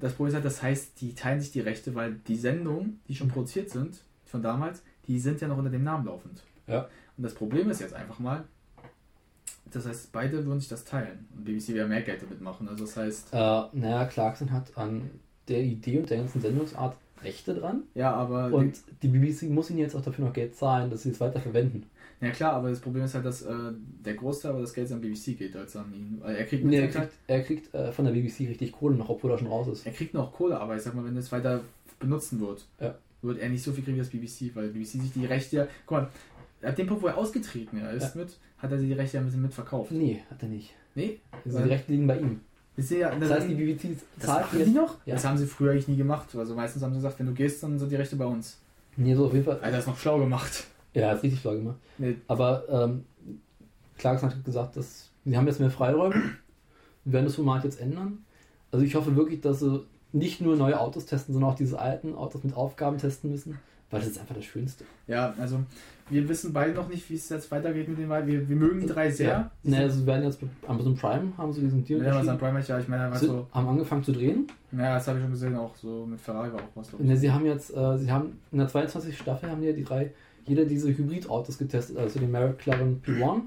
das 0.00 0.14
Problem 0.14 0.28
ist 0.28 0.34
halt, 0.34 0.44
das 0.44 0.62
heißt, 0.62 1.00
die 1.00 1.14
teilen 1.14 1.40
sich 1.40 1.52
die 1.52 1.60
Rechte, 1.60 1.94
weil 1.94 2.14
die 2.14 2.36
Sendungen, 2.36 3.00
die 3.08 3.14
schon 3.14 3.28
produziert 3.28 3.70
sind, 3.70 4.00
von 4.24 4.42
damals, 4.42 4.82
die 5.06 5.18
sind 5.20 5.40
ja 5.40 5.48
noch 5.48 5.58
unter 5.58 5.70
dem 5.70 5.84
Namen 5.84 6.06
laufend. 6.06 6.42
Ja. 6.66 6.88
Und 7.16 7.24
das 7.24 7.34
Problem 7.34 7.70
ist 7.70 7.80
jetzt 7.80 7.94
einfach 7.94 8.18
mal, 8.18 8.44
das 9.72 9.86
heißt, 9.86 10.12
beide 10.12 10.44
würden 10.46 10.60
sich 10.60 10.68
das 10.68 10.84
teilen 10.84 11.26
und 11.36 11.44
BBC 11.44 11.74
wäre 11.74 11.88
mehr 11.88 12.02
Geld 12.02 12.22
damit 12.22 12.40
machen. 12.40 12.68
Also 12.68 12.84
das 12.84 12.96
heißt, 12.96 13.28
Äh, 13.32 13.36
naja, 13.72 14.04
Clarkson 14.06 14.50
hat 14.52 14.76
an 14.76 15.10
der 15.48 15.62
Idee 15.62 15.98
und 15.98 16.10
der 16.10 16.18
ganzen 16.18 16.40
Sendungsart 16.40 16.96
Rechte 17.24 17.52
dran. 17.54 17.82
ja, 17.94 18.12
aber 18.14 18.52
Und 18.52 18.74
die 19.02 19.08
BBC 19.08 19.42
muss 19.50 19.70
ihnen 19.70 19.80
jetzt 19.80 19.96
auch 19.96 20.02
dafür 20.02 20.24
noch 20.26 20.32
Geld 20.32 20.54
zahlen, 20.54 20.88
dass 20.90 21.02
sie 21.02 21.10
es 21.10 21.18
weiter 21.20 21.40
verwenden. 21.40 21.84
Ja 22.20 22.30
klar, 22.30 22.52
aber 22.52 22.70
das 22.70 22.80
Problem 22.80 23.04
ist 23.04 23.14
halt, 23.14 23.24
dass 23.24 23.42
äh, 23.42 23.52
der 24.04 24.14
Großteil 24.14 24.52
aber 24.52 24.60
das 24.60 24.72
Geld 24.72 24.90
an 24.92 25.00
BBC 25.00 25.36
geht 25.38 25.54
als 25.56 25.74
an 25.76 25.92
ihn. 25.94 26.20
Er 26.24 26.44
kriegt, 26.44 26.64
Nee, 26.64 26.78
er 26.78 26.88
kriegt, 26.88 27.12
er 27.26 27.42
kriegt 27.42 27.74
äh, 27.74 27.90
von 27.92 28.04
der 28.04 28.12
BBC 28.12 28.40
richtig 28.48 28.72
Kohle 28.72 28.96
noch, 28.96 29.08
obwohl 29.08 29.30
er 29.32 29.38
schon 29.38 29.48
raus 29.48 29.66
ist. 29.68 29.84
er 29.86 29.92
kriegt 29.92 30.14
noch 30.14 30.32
Kohle, 30.32 30.60
aber 30.60 30.76
ich 30.76 30.82
sag 30.82 30.94
mal, 30.94 31.04
wenn 31.04 31.16
es 31.16 31.30
weiter 31.32 31.60
benutzen 31.98 32.40
wird, 32.40 32.64
Ja. 32.80 32.94
wird 33.22 33.38
er 33.38 33.48
nicht 33.48 33.62
so 33.64 33.72
viel 33.72 33.82
kriegen 33.84 33.96
wie 33.96 34.00
das 34.00 34.10
BBC, 34.10 34.54
weil 34.54 34.68
BBC 34.68 35.00
sich 35.00 35.12
die 35.12 35.26
Rechte. 35.26 35.68
Guck 35.86 35.98
mal, 35.98 36.08
ab 36.62 36.76
dem 36.76 36.86
Punkt, 36.86 37.02
wo 37.02 37.06
er 37.06 37.16
ausgetreten 37.16 37.78
ist 37.78 38.16
mit, 38.16 38.36
hat 38.58 38.72
er 38.72 38.78
die 38.78 38.92
Rechte 38.92 39.16
ja 39.16 39.22
ein 39.22 39.26
bisschen 39.26 39.42
mitverkauft. 39.42 39.90
Nee, 39.92 40.22
hat 40.30 40.42
er 40.42 40.48
nicht. 40.48 40.74
Nee? 40.94 41.20
Also 41.44 41.58
die 41.58 41.68
Rechte 41.68 41.92
liegen 41.92 42.06
bei 42.06 42.18
ihm. 42.18 42.40
Ja, 42.76 43.12
Das 43.16 43.30
heißt, 43.30 43.48
die 43.48 43.54
BBC 43.54 43.96
das 44.16 44.26
zahlt 44.26 44.46
jetzt. 44.52 44.66
die 44.68 44.70
noch? 44.72 44.96
Ja. 45.04 45.14
Das 45.14 45.24
haben 45.24 45.36
sie 45.36 45.46
früher 45.46 45.72
eigentlich 45.72 45.88
nie 45.88 45.96
gemacht. 45.96 46.28
Also 46.36 46.54
meistens 46.54 46.82
haben 46.82 46.92
sie 46.92 46.98
gesagt, 46.98 47.18
wenn 47.18 47.26
du 47.26 47.32
gehst, 47.34 47.60
dann 47.62 47.76
sind 47.78 47.90
die 47.90 47.96
Rechte 47.96 48.14
bei 48.16 48.24
uns. 48.26 48.58
Nee, 48.96 49.14
so 49.14 49.26
auf 49.26 49.32
jeden 49.32 49.44
Fall. 49.44 49.58
Alter, 49.60 49.78
ist 49.78 49.86
noch 49.88 49.98
schlau 49.98 50.18
gemacht. 50.18 50.64
Ja, 50.94 51.12
ist 51.12 51.22
richtig 51.24 51.40
schlau 51.40 51.54
gemacht. 51.54 51.76
Nee, 51.98 52.16
Aber 52.28 52.64
ähm, 52.68 53.04
Clarkson 53.96 54.30
hat 54.30 54.44
gesagt, 54.44 54.76
dass 54.76 55.10
sie 55.24 55.36
haben 55.36 55.46
jetzt 55.46 55.58
mehr 55.60 55.70
Freiräume. 55.70 56.14
Wir 57.04 57.12
werden 57.12 57.24
das 57.26 57.34
Format 57.34 57.64
jetzt 57.64 57.80
ändern. 57.80 58.24
Also 58.70 58.84
ich 58.84 58.94
hoffe 58.94 59.16
wirklich, 59.16 59.40
dass 59.40 59.60
sie 59.60 59.84
nicht 60.12 60.40
nur 60.40 60.56
neue 60.56 60.78
Autos 60.78 61.06
testen, 61.06 61.34
sondern 61.34 61.50
auch 61.50 61.56
diese 61.56 61.78
alten 61.78 62.14
Autos 62.14 62.44
mit 62.44 62.54
Aufgaben 62.54 62.98
testen 62.98 63.30
müssen, 63.30 63.58
weil 63.90 64.00
das 64.00 64.10
ist 64.10 64.20
einfach 64.20 64.34
das 64.34 64.44
Schönste. 64.44 64.84
ja, 65.06 65.34
also 65.38 65.60
wir 66.10 66.28
wissen 66.28 66.52
beide 66.52 66.72
noch 66.72 66.88
nicht, 66.88 67.08
wie 67.10 67.14
es 67.14 67.28
jetzt 67.28 67.50
weitergeht 67.50 67.88
mit 67.88 67.98
den 67.98 68.08
beiden. 68.08 68.28
Wir, 68.28 68.48
wir 68.48 68.56
mögen 68.56 68.80
die 68.80 68.86
drei 68.86 69.10
sehr. 69.10 69.50
Ja. 69.62 69.78
Also 69.78 70.00
sie 70.00 70.06
werden 70.06 70.24
jetzt 70.24 70.40
mit 70.40 70.50
Amazon 70.66 70.96
Prime 70.96 71.32
haben 71.36 71.52
sie 71.52 71.60
diesen 71.60 71.84
Deal 71.84 72.00
Ja, 72.00 72.06
was 72.06 72.28
am 72.28 72.34
unterschrieben. 72.34 72.38
Prime 72.38 72.64
ja, 72.66 72.78
ich 72.78 72.88
meine, 72.88 73.18
Sie 73.18 73.26
so. 73.26 73.46
haben 73.52 73.68
angefangen 73.68 74.02
zu 74.04 74.12
drehen. 74.12 74.46
Ja, 74.72 74.94
das 74.94 75.06
habe 75.06 75.18
ich 75.18 75.24
schon 75.24 75.32
gesehen, 75.32 75.56
auch 75.56 75.76
so 75.76 76.06
mit 76.06 76.20
Ferrari 76.20 76.52
war 76.52 76.60
auch 76.60 76.76
was. 76.76 76.92
ich. 76.92 76.98
Ne, 77.00 77.16
sie 77.16 77.30
haben 77.30 77.44
jetzt, 77.44 77.76
äh, 77.76 77.98
sie 77.98 78.10
haben 78.10 78.38
in 78.52 78.58
der 78.58 78.68
22. 78.68 79.18
Staffel 79.18 79.50
haben 79.50 79.60
die 79.60 79.66
ja 79.68 79.72
die 79.74 79.84
drei, 79.84 80.12
jeder 80.46 80.64
diese 80.64 80.88
Hybridautos 80.88 81.58
getestet, 81.58 81.98
also 81.98 82.18
den 82.18 82.30
McLaren 82.30 83.02
P1, 83.02 83.42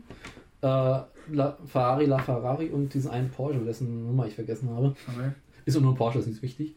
äh, 0.62 1.04
La, 1.34 1.58
Ferrari 1.66 2.06
La 2.06 2.20
Ferrari 2.20 2.70
und 2.70 2.94
diesen 2.94 3.10
einen 3.10 3.30
Porsche, 3.30 3.60
dessen 3.60 4.06
Nummer 4.06 4.28
ich 4.28 4.36
vergessen 4.36 4.70
habe. 4.70 4.96
Okay. 5.08 5.32
Ist 5.66 5.78
auch 5.78 5.82
nur 5.82 5.94
ein 5.94 5.98
Porsche, 5.98 6.20
ist 6.20 6.28
nicht 6.28 6.42
wichtig. 6.42 6.76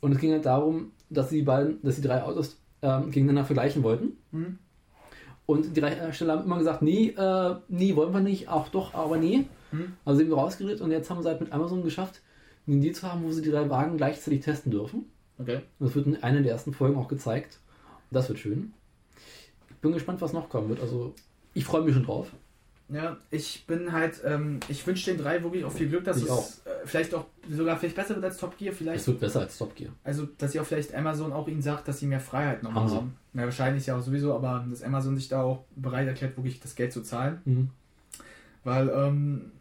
Und 0.00 0.12
es 0.12 0.18
ging 0.18 0.30
halt 0.32 0.46
darum, 0.46 0.92
dass 1.10 1.30
sie 1.30 1.38
die 1.38 1.42
beiden, 1.44 1.82
dass 1.82 1.96
die 1.96 2.02
drei 2.02 2.22
Autos 2.22 2.60
ähm, 2.82 3.10
gegeneinander 3.10 3.44
vergleichen 3.44 3.82
wollten. 3.82 4.16
Mhm. 4.30 4.58
Und 5.46 5.76
die 5.76 5.80
Hersteller 5.82 6.34
haben 6.34 6.44
immer 6.44 6.58
gesagt, 6.58 6.82
nee, 6.82 7.08
äh, 7.08 7.56
nee, 7.68 7.96
wollen 7.96 8.12
wir 8.12 8.20
nicht, 8.20 8.48
auch 8.48 8.68
doch, 8.68 8.94
aber 8.94 9.16
nee. 9.16 9.46
Mhm. 9.72 9.94
Also 10.04 10.18
sind 10.18 10.28
wir 10.28 10.36
rausgeredet 10.36 10.80
und 10.80 10.90
jetzt 10.90 11.10
haben 11.10 11.22
sie 11.22 11.28
halt 11.28 11.40
mit 11.40 11.52
Amazon 11.52 11.82
geschafft, 11.82 12.20
einen 12.66 12.80
Deal 12.82 12.94
zu 12.94 13.10
haben, 13.10 13.24
wo 13.24 13.30
sie 13.30 13.42
die 13.42 13.50
drei 13.50 13.68
Wagen 13.70 13.96
gleichzeitig 13.96 14.40
testen 14.40 14.70
dürfen. 14.70 15.06
Okay. 15.38 15.60
Und 15.78 15.86
das 15.86 15.94
wird 15.94 16.06
in 16.06 16.22
einer 16.22 16.42
der 16.42 16.52
ersten 16.52 16.74
Folgen 16.74 16.96
auch 16.96 17.08
gezeigt. 17.08 17.60
Das 18.10 18.28
wird 18.28 18.38
schön. 18.38 18.74
Ich 19.70 19.76
bin 19.76 19.92
gespannt, 19.92 20.20
was 20.20 20.32
noch 20.32 20.48
kommen 20.48 20.68
wird. 20.68 20.80
Also, 20.80 21.14
ich 21.54 21.64
freue 21.64 21.82
mich 21.82 21.94
schon 21.94 22.04
drauf. 22.04 22.32
Ja, 22.90 23.18
ich 23.30 23.66
bin 23.66 23.92
halt, 23.92 24.22
ähm, 24.24 24.60
ich 24.68 24.86
wünsche 24.86 25.10
den 25.10 25.20
drei 25.22 25.42
wirklich 25.42 25.62
auch 25.64 25.72
viel 25.72 25.88
Glück, 25.90 26.04
dass 26.04 26.16
Ich 26.18 26.24
es 26.24 26.30
auch. 26.30 26.48
äh, 26.64 26.70
vielleicht 26.86 27.14
auch 27.14 27.26
sogar 27.50 27.76
vielleicht 27.78 27.96
besser 27.96 28.14
wird 28.14 28.24
als 28.24 28.38
Top 28.38 28.56
Gear, 28.56 28.72
vielleicht. 28.72 29.00
Es 29.00 29.06
wird 29.06 29.20
besser 29.20 29.40
als 29.40 29.58
Top 29.58 29.74
Gear. 29.76 29.90
Also, 30.04 30.26
dass 30.38 30.52
sie 30.52 30.60
auch 30.60 30.64
vielleicht 30.64 30.94
Amazon 30.94 31.32
auch 31.34 31.48
ihnen 31.48 31.60
sagt, 31.60 31.86
dass 31.86 31.98
sie 31.98 32.06
mehr 32.06 32.20
Freiheit 32.20 32.62
noch 32.62 32.72
Haben 32.72 32.90
haben. 32.90 33.14
Ja, 33.34 33.42
wahrscheinlich 33.42 33.84
ja 33.86 33.96
auch 33.96 34.00
sowieso, 34.02 34.34
aber 34.34 34.64
dass 34.70 34.82
Amazon 34.82 35.16
sich 35.16 35.28
da 35.28 35.42
auch 35.42 35.64
bereit 35.76 36.06
erklärt, 36.08 36.36
wirklich 36.38 36.60
das 36.60 36.74
Geld 36.76 36.92
zu 36.92 37.02
zahlen. 37.02 37.42
Mhm. 37.44 37.70
Weil, 38.64 38.88
ähm, 38.88 39.52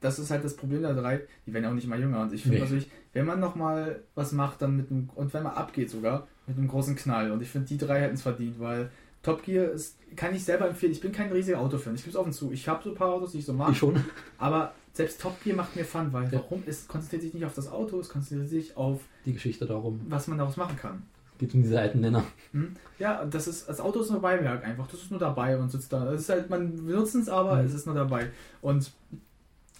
das 0.00 0.18
ist 0.18 0.30
halt 0.30 0.44
das 0.44 0.56
Problem 0.56 0.80
der 0.82 0.94
drei, 0.94 1.20
die 1.46 1.52
werden 1.52 1.64
ja 1.64 1.70
auch 1.70 1.74
nicht 1.74 1.88
mal 1.88 1.98
jünger. 2.00 2.22
Und 2.22 2.32
ich 2.32 2.42
finde 2.42 2.58
Nee. 2.58 2.62
natürlich, 2.62 2.88
wenn 3.12 3.26
man 3.26 3.38
nochmal 3.40 4.00
was 4.14 4.32
macht, 4.32 4.62
dann 4.62 4.76
mit 4.76 4.90
einem, 4.90 5.10
und 5.14 5.34
wenn 5.34 5.42
man 5.42 5.54
abgeht 5.54 5.90
sogar, 5.90 6.26
mit 6.46 6.56
einem 6.56 6.68
großen 6.68 6.94
Knall. 6.96 7.32
Und 7.32 7.42
ich 7.42 7.48
finde, 7.50 7.66
die 7.68 7.78
drei 7.78 8.00
hätten 8.00 8.14
es 8.14 8.22
verdient, 8.22 8.58
weil 8.60 8.90
Top 9.24 9.42
Gear 9.42 9.70
ist, 9.72 9.96
kann 10.14 10.32
ich 10.34 10.44
selber 10.44 10.68
empfehlen. 10.68 10.92
Ich 10.92 11.00
bin 11.00 11.10
kein 11.10 11.32
riesiger 11.32 11.58
Autofan. 11.58 11.94
Ich 11.96 12.02
gebe 12.02 12.10
es 12.10 12.16
offen 12.16 12.32
zu. 12.32 12.52
Ich 12.52 12.68
habe 12.68 12.84
so 12.84 12.90
ein 12.90 12.94
paar 12.94 13.08
Autos, 13.08 13.32
die 13.32 13.38
ich 13.38 13.46
so 13.46 13.52
mag. 13.52 13.72
Ich 13.72 13.78
schon. 13.78 14.04
Aber 14.38 14.72
selbst 14.92 15.20
Top 15.20 15.42
Gear 15.42 15.56
macht 15.56 15.74
mir 15.74 15.84
Fun, 15.84 16.12
weil 16.12 16.24
Ja. 16.32 16.34
warum? 16.34 16.62
Es 16.66 16.86
konzentriert 16.86 17.22
sich 17.22 17.34
nicht 17.34 17.44
auf 17.44 17.54
das 17.54 17.68
Auto, 17.68 17.98
es 17.98 18.08
konzentriert 18.08 18.48
sich 18.50 18.76
auf, 18.76 19.00
Die 19.24 19.32
Geschichte 19.32 19.66
darum. 19.66 20.00
was 20.08 20.28
man 20.28 20.38
daraus 20.38 20.56
machen 20.56 20.76
kann. 20.76 21.02
Es 21.32 21.38
geht 21.40 21.54
um 21.54 21.62
diese 21.62 21.80
alten 21.80 22.00
Nenner. 22.00 22.22
Hm? 22.52 22.76
Ja, 23.00 23.24
das 23.24 23.48
ist, 23.48 23.68
das 23.68 23.80
Auto 23.80 24.00
ist 24.02 24.10
nur 24.10 24.20
Beiwerk 24.20 24.64
einfach. 24.64 24.86
Das 24.86 25.00
ist 25.02 25.10
nur 25.10 25.18
dabei 25.18 25.58
und 25.58 25.68
sitzt 25.68 25.92
da. 25.92 26.12
Es 26.12 26.20
ist 26.22 26.28
halt, 26.28 26.48
man 26.48 26.86
benutzt 26.86 27.16
es, 27.16 27.28
aber 27.28 27.56
Mhm. 27.56 27.66
es 27.66 27.74
ist 27.74 27.86
nur 27.86 27.94
dabei. 27.96 28.30
Und 28.62 28.92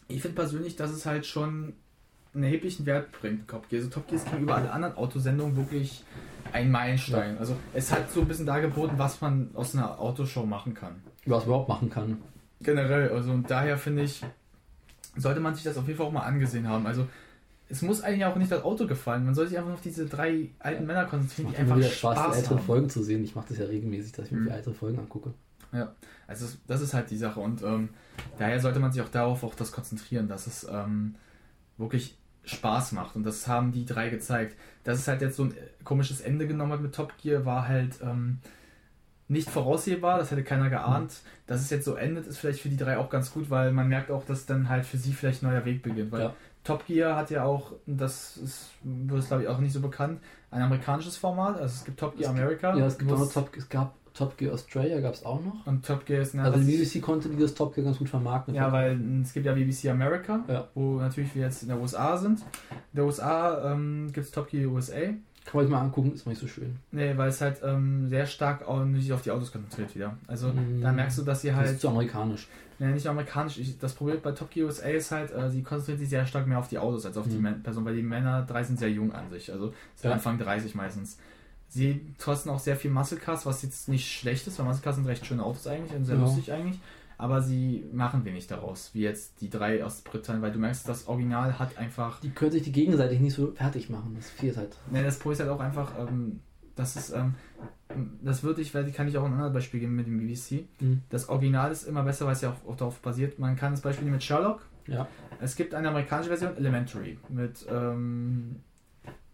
ich 0.08 0.20
finde 0.20 0.34
persönlich, 0.34 0.74
dass 0.74 0.90
es 0.90 1.06
halt 1.06 1.26
schon 1.26 1.74
einen 2.34 2.42
erheblichen 2.42 2.86
Wert 2.86 3.12
bringt, 3.12 3.46
Top 3.46 3.68
Gear. 3.68 3.80
Also 3.82 3.90
Top 3.94 4.08
Gear 4.08 4.20
ist 4.20 4.28
gegenüber 4.28 4.56
allen 4.56 4.68
anderen 4.68 4.96
Autosendungen 4.96 5.56
wirklich 5.56 6.02
ein 6.54 6.70
Meilenstein. 6.70 7.36
Also 7.38 7.56
es 7.74 7.92
hat 7.92 8.10
so 8.10 8.20
ein 8.22 8.28
bisschen 8.28 8.46
dargeboten, 8.46 8.98
was 8.98 9.20
man 9.20 9.50
aus 9.54 9.74
einer 9.74 9.98
Autoshow 10.00 10.46
machen 10.46 10.72
kann. 10.72 10.94
Was 11.26 11.40
man 11.40 11.46
überhaupt 11.48 11.68
machen 11.68 11.90
kann. 11.90 12.18
Generell, 12.60 13.10
also 13.10 13.32
und 13.32 13.50
daher 13.50 13.76
finde 13.76 14.02
ich, 14.04 14.22
sollte 15.16 15.40
man 15.40 15.54
sich 15.54 15.64
das 15.64 15.76
auf 15.76 15.86
jeden 15.86 15.98
Fall 15.98 16.06
auch 16.06 16.12
mal 16.12 16.22
angesehen 16.22 16.68
haben. 16.68 16.86
Also 16.86 17.06
es 17.68 17.82
muss 17.82 18.02
eigentlich 18.02 18.24
auch 18.24 18.36
nicht 18.36 18.52
das 18.52 18.62
Auto 18.62 18.86
gefallen. 18.86 19.24
Man 19.24 19.34
soll 19.34 19.48
sich 19.48 19.58
einfach 19.58 19.72
auf 19.72 19.80
diese 19.80 20.06
drei 20.06 20.50
alten 20.60 20.86
Männer 20.86 21.04
konzentrieren, 21.06 21.46
macht 21.48 21.56
die 21.56 21.62
einfach 21.62 21.76
wieder 21.76 21.88
Spaß, 21.88 22.14
die 22.16 22.22
Spaß 22.22 22.36
älteren 22.36 22.58
haben. 22.58 22.66
Folgen 22.66 22.88
zu 22.88 23.02
sehen. 23.02 23.24
Ich 23.24 23.34
mache 23.34 23.46
das 23.48 23.58
ja 23.58 23.64
regelmäßig, 23.66 24.12
dass 24.12 24.26
ich 24.26 24.32
mir 24.32 24.40
Mhm. 24.40 24.44
die 24.46 24.50
älteren 24.50 24.74
Folgen 24.74 24.98
angucke. 24.98 25.34
Also 26.28 26.46
das- 26.46 26.58
das 26.68 26.80
ist 26.82 26.94
halt 26.94 27.10
die 27.10 27.16
Sache 27.16 27.40
und 27.40 27.62
ähm, 27.62 27.88
daher 28.38 28.60
sollte 28.60 28.78
man 28.78 28.92
sich 28.92 29.02
auch 29.02 29.08
darauf 29.08 29.42
auch 29.42 29.56
das 29.56 29.72
konzentrieren, 29.72 30.28
dass 30.28 30.46
es 30.46 30.64
ähm, 30.70 31.16
wirklich 31.78 32.16
Spaß 32.44 32.92
macht. 32.92 33.16
Und 33.16 33.24
das 33.24 33.46
haben 33.48 33.72
die 33.72 33.84
drei 33.84 34.08
gezeigt. 34.10 34.56
Dass 34.84 34.98
es 34.98 35.08
halt 35.08 35.22
jetzt 35.22 35.36
so 35.36 35.44
ein 35.44 35.54
komisches 35.84 36.20
Ende 36.20 36.46
genommen 36.46 36.72
hat 36.72 36.80
mit 36.80 36.94
Top 36.94 37.12
Gear, 37.22 37.44
war 37.44 37.66
halt 37.68 37.98
ähm, 38.02 38.38
nicht 39.28 39.48
voraussehbar. 39.50 40.18
Das 40.18 40.30
hätte 40.30 40.44
keiner 40.44 40.68
geahnt. 40.70 41.20
Dass 41.46 41.60
es 41.60 41.70
jetzt 41.70 41.84
so 41.84 41.94
endet, 41.94 42.26
ist 42.26 42.38
vielleicht 42.38 42.60
für 42.60 42.68
die 42.68 42.76
drei 42.76 42.98
auch 42.98 43.08
ganz 43.10 43.32
gut, 43.32 43.50
weil 43.50 43.72
man 43.72 43.88
merkt 43.88 44.10
auch, 44.10 44.24
dass 44.24 44.46
dann 44.46 44.68
halt 44.68 44.84
für 44.86 44.98
sie 44.98 45.12
vielleicht 45.12 45.42
ein 45.42 45.50
neuer 45.50 45.64
Weg 45.64 45.82
beginnt. 45.82 46.12
Weil 46.12 46.20
Ja. 46.22 46.34
Top 46.64 46.86
Gear 46.86 47.16
hat 47.16 47.30
ja 47.30 47.44
auch, 47.44 47.72
das 47.86 48.36
ist, 48.38 48.70
wird 48.82 49.26
glaube 49.26 49.42
ich 49.42 49.48
auch 49.48 49.58
nicht 49.58 49.72
so 49.72 49.80
bekannt, 49.80 50.20
ein 50.50 50.62
amerikanisches 50.62 51.16
Format. 51.16 51.56
Also 51.56 51.74
es 51.74 51.84
gibt 51.84 52.00
Top 52.00 52.16
Gear 52.16 52.30
Es 52.30 52.34
gibt- 52.34 52.40
America. 52.44 52.76
Ja, 52.76 52.86
es, 52.86 52.96
gibt 52.98 53.12
auch 53.12 53.32
Top, 53.32 53.54
es 53.56 53.68
gab 53.68 53.94
Top 54.14 54.36
Gear 54.38 54.54
Australia, 54.54 55.00
gab 55.00 55.14
es 55.14 55.24
auch 55.24 55.42
noch. 55.42 55.66
und 55.66 55.84
Top 55.84 56.06
Gear 56.06 56.22
ist 56.22 56.34
eine 56.34 56.44
also 56.44 56.56
das- 56.58 56.66
die 56.66 56.76
BBC 56.76 57.00
konnte 57.02 57.28
dieses 57.28 57.54
Top 57.54 57.74
Gear 57.74 57.84
ganz 57.84 57.98
gut 57.98 58.08
vermarkten. 58.08 58.54
Ja, 58.54 58.70
weil 58.72 58.98
es 59.22 59.32
gibt 59.32 59.44
ja 59.44 59.52
BBC 59.54 59.88
America, 59.90 60.44
Ja. 60.48 60.68
wo 60.74 60.98
natürlich 61.00 61.34
wir 61.34 61.42
jetzt 61.42 61.62
in 61.62 61.68
der 61.68 61.80
USA 61.80 62.16
sind. 62.16 62.40
In 62.40 62.96
der 62.96 63.04
USA 63.06 63.72
ähm, 63.72 64.10
gibt 64.12 64.26
es 64.26 64.30
Top 64.32 64.48
Gear 64.48 64.70
USA. 64.70 65.00
Kann 65.46 65.56
man 65.58 65.64
sich 65.66 65.70
mal 65.72 65.80
angucken, 65.82 66.12
ist 66.14 66.24
mal 66.24 66.30
nicht 66.30 66.40
so 66.40 66.46
schön. 66.46 66.76
Nee, 66.90 67.12
weil 67.18 67.28
es 67.28 67.40
halt 67.42 67.60
ähm, 67.62 68.08
sehr 68.08 68.24
stark 68.24 68.66
auch 68.66 68.82
nicht 68.84 69.12
auf 69.12 69.20
die 69.20 69.30
Autos 69.30 69.52
konzentriert 69.52 69.94
wieder. 69.94 70.16
Also 70.26 70.48
Mm. 70.48 70.80
da 70.80 70.90
merkst 70.92 71.18
du, 71.18 71.22
dass 71.22 71.42
sie 71.42 71.48
Das 71.48 71.56
halt, 71.58 71.70
ist 71.72 71.80
zu 71.82 71.88
amerikanisch. 71.90 72.48
nee, 72.78 72.86
nicht 72.92 73.06
amerikanisch, 73.06 73.58
ich, 73.58 73.78
das 73.78 73.92
Problem 73.92 74.20
bei 74.22 74.32
Top 74.32 74.50
Gear 74.50 74.68
USA 74.68 74.86
ist 74.88 75.10
halt, 75.10 75.32
äh, 75.34 75.50
sie 75.50 75.62
konzentriert 75.62 75.98
sich 75.98 76.08
sehr 76.08 76.24
stark 76.24 76.46
mehr 76.46 76.58
auf 76.58 76.68
die 76.68 76.78
Autos 76.78 77.04
als 77.04 77.18
auf 77.18 77.28
die 77.28 77.36
Mhm. 77.36 77.46
Män- 77.46 77.62
Personen, 77.62 77.84
weil 77.84 77.96
die 77.96 78.02
Männer 78.02 78.42
drei 78.48 78.62
sind 78.62 78.78
sehr 78.78 78.90
jung 78.90 79.12
an 79.12 79.28
sich, 79.28 79.52
also 79.52 79.66
sind 79.96 80.08
Ja. 80.08 80.12
Anfang 80.12 80.38
30 80.38 80.74
meistens. 80.74 81.18
Sie 81.74 82.14
kosten 82.22 82.50
auch 82.50 82.60
sehr 82.60 82.76
viel 82.76 82.90
Muscle 82.92 83.18
Cars, 83.18 83.46
was 83.46 83.62
jetzt 83.62 83.88
nicht 83.88 84.06
schlecht 84.10 84.46
ist, 84.46 84.58
weil 84.58 84.66
Muscle 84.66 84.82
Cars 84.84 84.96
sind 84.96 85.06
recht 85.06 85.26
schöne 85.26 85.42
Autos 85.42 85.66
eigentlich 85.66 85.96
und 85.96 86.04
sehr 86.04 86.14
Ja. 86.16 86.22
lustig 86.22 86.52
eigentlich. 86.52 86.78
Aber 87.18 87.42
sie 87.42 87.84
machen 87.92 88.24
wenig 88.24 88.46
daraus, 88.46 88.90
wie 88.92 89.00
jetzt 89.02 89.40
die 89.40 89.50
drei 89.50 89.84
aus 89.84 90.00
Britannien, 90.02 90.42
weil 90.42 90.52
du 90.52 90.58
merkst, 90.58 90.88
das 90.88 91.06
Original 91.08 91.58
hat 91.58 91.76
einfach 91.78 92.20
Die 92.20 92.30
können 92.30 92.52
sich 92.52 92.62
die 92.62 92.72
gegenseitig 92.72 93.20
nicht 93.20 93.34
so 93.34 93.52
fertig 93.52 93.88
machen. 93.90 94.14
Das 94.16 94.30
fehlt 94.30 94.56
halt. 94.56 94.76
Ne, 94.90 95.02
das 95.02 95.18
Problem 95.18 95.32
ist 95.34 95.40
halt 95.40 95.50
auch 95.50 95.60
einfach, 95.60 95.92
ähm, 95.98 96.40
das 96.76 96.96
ist, 96.96 97.10
ähm, 97.10 97.34
das 98.22 98.42
würde 98.42 98.62
ich, 98.62 98.74
weil 98.74 98.90
kann 98.92 99.06
ich 99.08 99.16
auch 99.16 99.24
ein 99.24 99.32
anderes 99.32 99.52
Beispiel 99.52 99.80
geben 99.80 99.94
mit 99.96 100.06
dem 100.06 100.18
BBC. 100.18 100.66
Mhm. 100.80 101.02
Das 101.10 101.28
Original 101.28 101.70
ist 101.72 101.84
immer 101.84 102.02
besser, 102.02 102.26
weil 102.26 102.32
es 102.34 102.40
ja 102.40 102.50
auch, 102.50 102.68
auch 102.70 102.76
darauf 102.76 102.98
basiert. 103.00 103.38
Man 103.38 103.54
kann 103.56 103.72
das 103.72 103.80
Beispiel 103.80 104.04
nehmen 104.04 104.16
mit 104.16 104.24
Sherlock. 104.24 104.66
Ja. 104.86 105.06
Es 105.40 105.54
gibt 105.56 105.74
eine 105.74 105.88
amerikanische 105.88 106.28
Version, 106.30 106.56
Elementary, 106.56 107.18
mit, 107.28 107.64
ähm, 107.70 108.56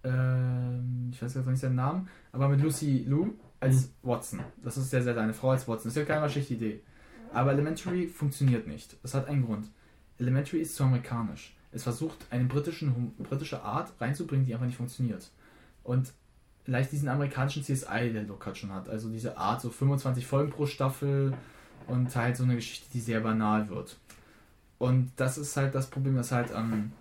ähm, 0.05 1.11
ich 1.13 1.23
weiß 1.23 1.35
jetzt 1.35 1.45
noch 1.45 1.51
nicht 1.51 1.61
seinen 1.61 1.75
Namen, 1.77 2.09
aber 2.33 2.49
mit 2.49 2.61
Lucy 2.61 3.05
Liu 3.07 3.33
als 3.61 3.91
Watson. 4.03 4.41
Das 4.63 4.77
ist 4.77 4.91
sehr, 4.91 5.03
sehr 5.03 5.17
eine 5.17 5.35
Frau 5.35 5.51
als 5.51 5.69
Watson. 5.69 5.85
Das 5.91 5.97
ist 5.97 5.97
ja 5.97 6.05
keine 6.05 6.29
schlechte 6.31 6.55
Idee. 6.55 6.81
Aber 7.33 7.53
Elementary 7.53 8.09
funktioniert 8.09 8.67
nicht. 8.67 8.97
Das 9.03 9.15
hat 9.15 9.29
einen 9.29 9.45
Grund. 9.45 9.69
Elementary 10.19 10.61
ist 10.61 10.75
zu 10.75 10.85
amerikanisch. 10.85 11.55
Es 11.73 11.85
versucht, 11.85 12.19
eine 12.31 12.45
britischen, 12.45 13.15
britische 13.19 13.63
Art 13.63 13.93
reinzubringen, 14.01 14.45
die 14.45 14.53
einfach 14.53 14.67
nicht 14.67 14.77
funktioniert. 14.77 15.31
Und 15.85 16.13
leicht 16.67 16.93
diesen 16.93 17.09
amerikanischen 17.09 17.63
CSI, 17.63 18.13
der 18.13 18.25
Look 18.25 18.47
halt 18.47 18.57
schon 18.57 18.73
hat. 18.73 18.89
Also 18.89 19.09
diese 19.09 19.37
Art, 19.37 19.61
so 19.61 19.71
25 19.71 20.27
Folgen 20.27 20.51
pro 20.51 20.67
Staffel 20.67 21.35
und 21.87 22.15
halt 22.17 22.37
so 22.37 22.45
eine 22.45 22.57
Geschichte, 22.57 22.87
die 22.93 23.01
sehr 23.01 23.21
banal 23.21 23.69
wird. 23.69 23.97
Und 24.79 25.13
das 25.17 25.39
ist 25.39 25.57
halt 25.57 25.75
das 25.75 25.89
Problem, 25.89 26.17
dass 26.17 26.33
halt 26.33 26.51
ähm, 26.57 26.93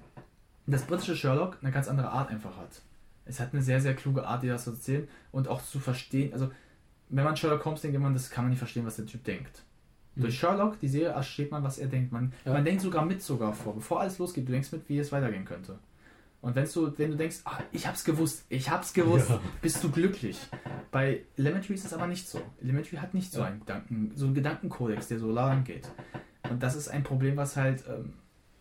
das 0.67 0.83
britische 0.83 1.15
Sherlock 1.15 1.57
eine 1.61 1.71
ganz 1.71 1.87
andere 1.87 2.09
Art 2.09 2.29
einfach 2.29 2.57
hat. 2.57 2.81
Es 3.29 3.39
hat 3.39 3.53
eine 3.53 3.61
sehr, 3.61 3.79
sehr 3.79 3.93
kluge 3.95 4.25
Art, 4.27 4.43
dir 4.43 4.53
das 4.53 4.63
zu 4.65 4.71
erzählen 4.71 5.07
und 5.31 5.47
auch 5.47 5.61
zu 5.63 5.79
verstehen. 5.79 6.33
Also, 6.33 6.49
wenn 7.09 7.23
man 7.23 7.37
Sherlock 7.37 7.63
Holmes 7.65 7.81
denkt, 7.81 7.99
man, 7.99 8.13
das 8.13 8.29
kann 8.29 8.43
man 8.45 8.49
nicht 8.49 8.59
verstehen, 8.59 8.85
was 8.85 8.95
der 8.97 9.05
Typ 9.05 9.23
denkt. 9.23 9.63
Mhm. 10.15 10.21
Durch 10.21 10.37
Sherlock, 10.39 10.79
die 10.79 10.87
Serie, 10.87 11.13
versteht 11.13 11.51
man, 11.51 11.63
was 11.63 11.77
er 11.77 11.87
denkt. 11.87 12.11
Man, 12.11 12.33
Ja. 12.45 12.53
man 12.53 12.65
denkt 12.65 12.81
sogar 12.81 13.05
mit 13.05 13.21
sogar 13.21 13.53
vor. 13.53 13.75
Bevor 13.75 14.01
alles 14.01 14.17
losgeht, 14.17 14.47
du 14.47 14.51
denkst 14.51 14.71
mit, 14.71 14.89
wie 14.89 14.99
es 14.99 15.11
weitergehen 15.11 15.45
könnte. 15.45 15.77
Und 16.41 16.55
wenn 16.55 16.65
du, 16.73 16.97
wenn 16.97 17.11
du 17.11 17.17
denkst, 17.17 17.41
ah, 17.45 17.59
ich 17.71 17.85
hab's 17.85 18.03
gewusst, 18.05 18.45
ich 18.49 18.69
hab's 18.69 18.93
gewusst, 18.93 19.29
Ja. 19.29 19.41
bist 19.61 19.83
du 19.83 19.91
glücklich. 19.91 20.39
Bei 20.89 21.21
Elementary 21.37 21.73
ist 21.73 21.85
es 21.85 21.93
aber 21.93 22.07
nicht 22.07 22.27
so. 22.29 22.41
Elementary 22.61 22.95
hat 22.97 23.13
nicht 23.13 23.31
so 23.31 23.41
einen 23.41 23.59
Gedanken, 23.59 24.11
so 24.15 24.25
einen 24.25 24.35
Gedankenkodex, 24.35 25.07
der 25.09 25.19
so 25.19 25.29
lang 25.31 25.63
geht. 25.65 25.89
Und 26.49 26.63
das 26.63 26.75
ist 26.75 26.87
ein 26.87 27.03
Problem, 27.03 27.35
was 27.37 27.57
halt 27.57 27.83
ähm, 27.89 28.13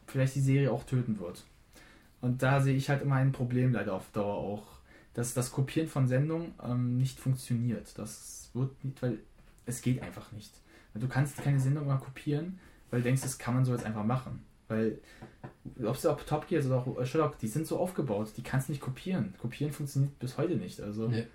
vielleicht 0.07 0.35
die 0.35 0.41
Serie 0.41 0.73
auch 0.73 0.85
töten 0.85 1.21
wird. 1.21 1.45
Und 2.21 2.43
da 2.43 2.61
sehe 2.61 2.77
ich 2.77 2.89
halt 2.89 3.03
immer 3.03 3.17
ein 3.17 3.33
Problem 3.33 3.73
leider 3.73 3.95
auf 3.95 4.11
Dauer 4.13 4.37
auch, 4.37 4.67
dass 5.15 5.35
das 5.35 5.53
Kopieren 5.53 5.89
von 5.89 6.07
Sendungen 6.07 6.55
ähm, 6.63 6.97
nicht 6.97 7.19
funktioniert. 7.19 7.97
Das 7.97 8.51
wird 8.55 8.85
nicht, 8.85 9.01
weil 9.03 9.19
es 9.67 9.83
geht 9.83 10.03
einfach 10.03 10.33
nicht. 10.33 10.53
Du 10.95 11.07
kannst 11.07 11.37
keine 11.39 11.61
Sendung 11.61 11.87
mal 11.87 11.99
kopieren, 11.99 12.59
weil 12.91 13.01
du 13.01 13.05
denkst, 13.05 13.23
das 13.23 13.39
kann 13.39 13.55
man 13.55 13.65
so 13.65 13.73
jetzt 13.73 13.85
einfach 13.85 14.05
machen. 14.05 14.45
Weil, 14.67 14.99
ob 15.83 15.95
es 15.95 16.05
auch 16.07 16.21
Top 16.23 16.49
Gear 16.49 16.61
ist 16.61 16.67
oder 16.67 16.79
auch 16.79 17.05
Sherlock, 17.07 17.39
die 17.39 17.49
sind 17.49 17.67
so 17.67 17.79
aufgebaut, 17.79 18.33
die 18.37 18.43
kannst 18.43 18.69
du 18.69 18.73
nicht 18.73 18.83
kopieren. 18.83 19.35
Kopieren 19.41 19.73
funktioniert 19.73 20.19
bis 20.19 20.37
heute 20.37 20.57
nicht. 20.57 20.81
Also, 20.81 21.09
Nee. 21.09 21.27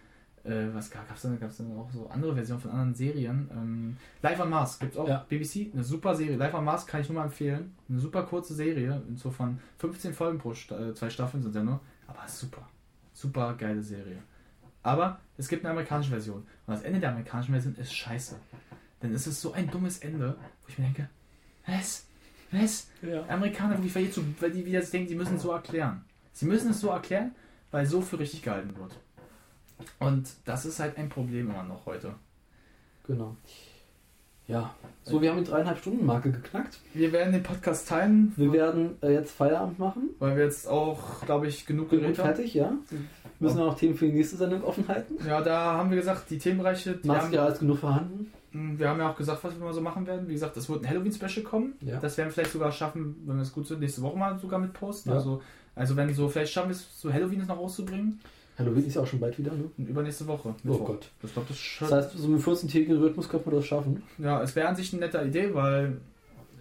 Äh, 0.44 0.74
was 0.74 0.92
gab 0.92 1.10
es 1.14 1.22
denn? 1.22 1.40
Gab 1.40 1.50
es 1.50 1.58
denn 1.58 1.76
auch 1.78 1.90
so 1.92 2.08
andere 2.10 2.36
Versionen 2.36 2.62
von 2.62 2.72
anderen 2.72 2.94
Serien? 2.94 3.50
Ähm, 3.54 3.98
Live 4.22 4.40
on 4.40 4.50
Mars 4.50 4.78
gibt 4.78 4.94
es 4.94 4.98
auch. 4.98 5.08
Ja. 5.08 5.26
BBC, 5.30 5.72
eine 5.74 5.84
super 5.84 6.16
Serie. 6.16 6.36
Live 6.36 6.54
on 6.54 6.66
Mars 6.66 6.86
kann 6.86 7.02
ich 7.02 7.10
nur 7.10 7.18
mal 7.18 7.26
empfehlen. 7.26 7.76
Eine 7.88 8.00
super 8.00 8.24
kurze 8.24 8.54
Serie, 8.54 9.02
so 9.16 9.32
von 9.32 9.60
15 9.78 10.14
Folgen 10.14 10.40
pro 10.40 10.54
Sta 10.54 10.80
äh, 10.80 10.94
zwei 10.94 11.10
Staffeln 11.10 11.44
sind 11.44 11.56
ja 11.56 11.64
nur. 11.64 11.80
Aber 12.08 12.28
super. 12.28 12.68
Super 13.14 13.54
geile 13.58 13.82
Serie. 13.82 14.18
Aber 14.82 15.20
es 15.38 15.48
gibt 15.48 15.64
eine 15.64 15.72
amerikanische 15.72 16.10
Version. 16.10 16.46
Und 16.68 16.74
das 16.74 16.82
Ende 16.82 17.00
der 17.00 17.12
amerikanischen 17.12 17.54
Version 17.54 17.76
ist 17.76 17.94
scheiße. 17.94 18.36
Denn 19.02 19.14
es 19.14 19.28
ist 19.28 19.40
so 19.40 19.54
ein 19.54 19.70
dummes 19.70 20.00
Ende, 20.00 20.36
wo 20.62 20.68
ich 20.68 20.78
mir 20.78 20.86
denke, 20.86 21.10
was? 21.66 22.06
Was? 22.52 22.88
Ja. 23.02 23.26
Amerikaner, 23.28 23.82
wirklich, 23.82 24.14
so, 24.14 24.24
weil 24.40 24.52
die 24.52 24.66
wieder 24.66 24.82
denken, 24.82 25.08
die 25.08 25.16
müssen 25.16 25.38
es 25.38 25.42
so 25.42 25.52
erklären. 25.52 26.04
Sie 26.34 26.46
müssen 26.46 26.72
es 26.72 26.82
so 26.82 26.90
erklären, 26.90 27.34
weil 27.72 27.86
so 27.86 28.02
für 28.02 28.20
richtig 28.20 28.42
gehalten 28.44 28.76
wird. 28.76 28.98
Und 30.00 30.30
das 30.46 30.66
ist 30.66 30.80
halt 30.80 30.98
ein 30.98 31.10
Problem 31.10 31.50
immer 31.50 31.64
noch 31.64 31.86
heute. 31.86 32.16
Genau. 33.06 33.36
Ja. 34.48 34.76
So, 35.04 35.22
wir 35.22 35.32
haben 35.32 35.44
die 35.44 35.50
dreieinhalb 35.50 35.78
Stunden 35.80 36.06
Marke 36.06 36.32
geknackt. 36.32 36.80
Wir 36.94 37.12
werden 37.14 37.32
den 37.32 37.44
Podcast 37.44 37.88
teilen, 37.88 38.34
Wir 38.36 38.52
werden 38.52 38.98
äh, 39.02 39.14
jetzt 39.14 39.32
Feierabend 39.32 39.80
machen. 39.80 40.10
weil 40.20 40.36
wir 40.36 40.44
jetzt 40.44 40.68
auch, 40.68 41.22
glaube 41.26 41.48
ich, 41.48 41.66
genug 41.66 41.90
geredet 41.90 42.18
haben. 42.20 42.26
fertig, 42.28 42.54
ja. 42.54 42.74
Müssen 43.40 43.58
wir 43.58 43.66
noch 43.66 43.78
Themen 43.78 43.96
für 43.96 44.06
die 44.06 44.14
nächste 44.14 44.36
Sendung 44.38 44.64
offen 44.64 44.88
halten. 44.88 45.16
Ja, 45.26 45.42
da 45.42 45.74
haben 45.78 45.90
wir 45.90 45.98
gesagt, 45.98 46.30
die 46.30 46.38
Themenbereiche, 46.38 46.96
die 46.96 47.10
haben, 47.10 47.32
Maske 47.32 47.54
ist 47.54 47.60
genug 47.60 47.80
vorhanden. 47.80 48.32
wir 48.52 48.90
haben 48.90 49.00
ja 49.00 49.12
auch 49.12 49.16
gesagt, 49.18 49.44
was 49.44 49.58
wir 49.58 49.66
mal 49.66 49.74
so 49.74 49.82
machen 49.82 50.06
werden. 50.08 50.28
Wie 50.28 50.34
gesagt, 50.34 50.56
es 50.58 50.70
wird 50.70 50.84
ein 50.84 50.90
Halloween-Special 50.90 51.44
kommen. 51.44 51.74
Ja. 51.82 52.00
Das 52.00 52.18
werden 52.18 52.28
wir 52.30 52.34
vielleicht 52.34 52.52
sogar 52.52 52.72
schaffen, 52.72 53.24
wenn 53.26 53.38
wir 53.38 53.44
es 53.44 53.54
gut 53.54 53.68
sind, 53.68 53.80
nächste 53.80 54.02
Woche 54.02 54.18
mal 54.18 54.38
sogar 54.40 54.60
mit 54.60 54.74
posten. 54.74 55.10
Ja. 55.10 55.16
Also, 55.16 55.42
also 55.76 55.96
wenn 55.96 56.14
so, 56.14 56.28
vielleicht 56.28 56.52
schaffen 56.52 56.70
wir 56.70 56.76
es, 56.76 57.02
so 57.02 57.12
Halloween 57.12 57.46
noch 57.46 57.58
rauszubringen. 57.58 58.20
Halloween 58.58 58.86
ist 58.86 58.96
ja 58.96 59.02
auch 59.02 59.08
schon 59.08 59.20
bald 59.20 59.38
wieder, 59.38 59.52
ne? 59.52 59.66
Übernächste 59.78 60.28
Woche. 60.28 60.54
Oh 60.68 60.78
Gott. 60.78 61.10
Das 61.22 61.34
glaube 61.34 61.48
das 61.50 61.58
ist 61.58 61.64
schon. 61.64 61.90
Das 61.90 62.06
heißt, 62.06 62.18
so 62.18 62.28
mit 62.28 62.42
14-tägigen 62.42 63.00
Rhythmus 63.00 63.28
könnte 63.28 63.50
man 63.50 63.56
das 63.56 63.66
schaffen. 63.66 64.04
Ja, 64.20 64.42
es 64.44 64.56
wäre 64.56 64.68
an 64.68 64.76
sich 64.76 64.94
eine 64.94 65.02
nette 65.02 65.20
Idee, 65.20 65.54
weil 65.54 65.98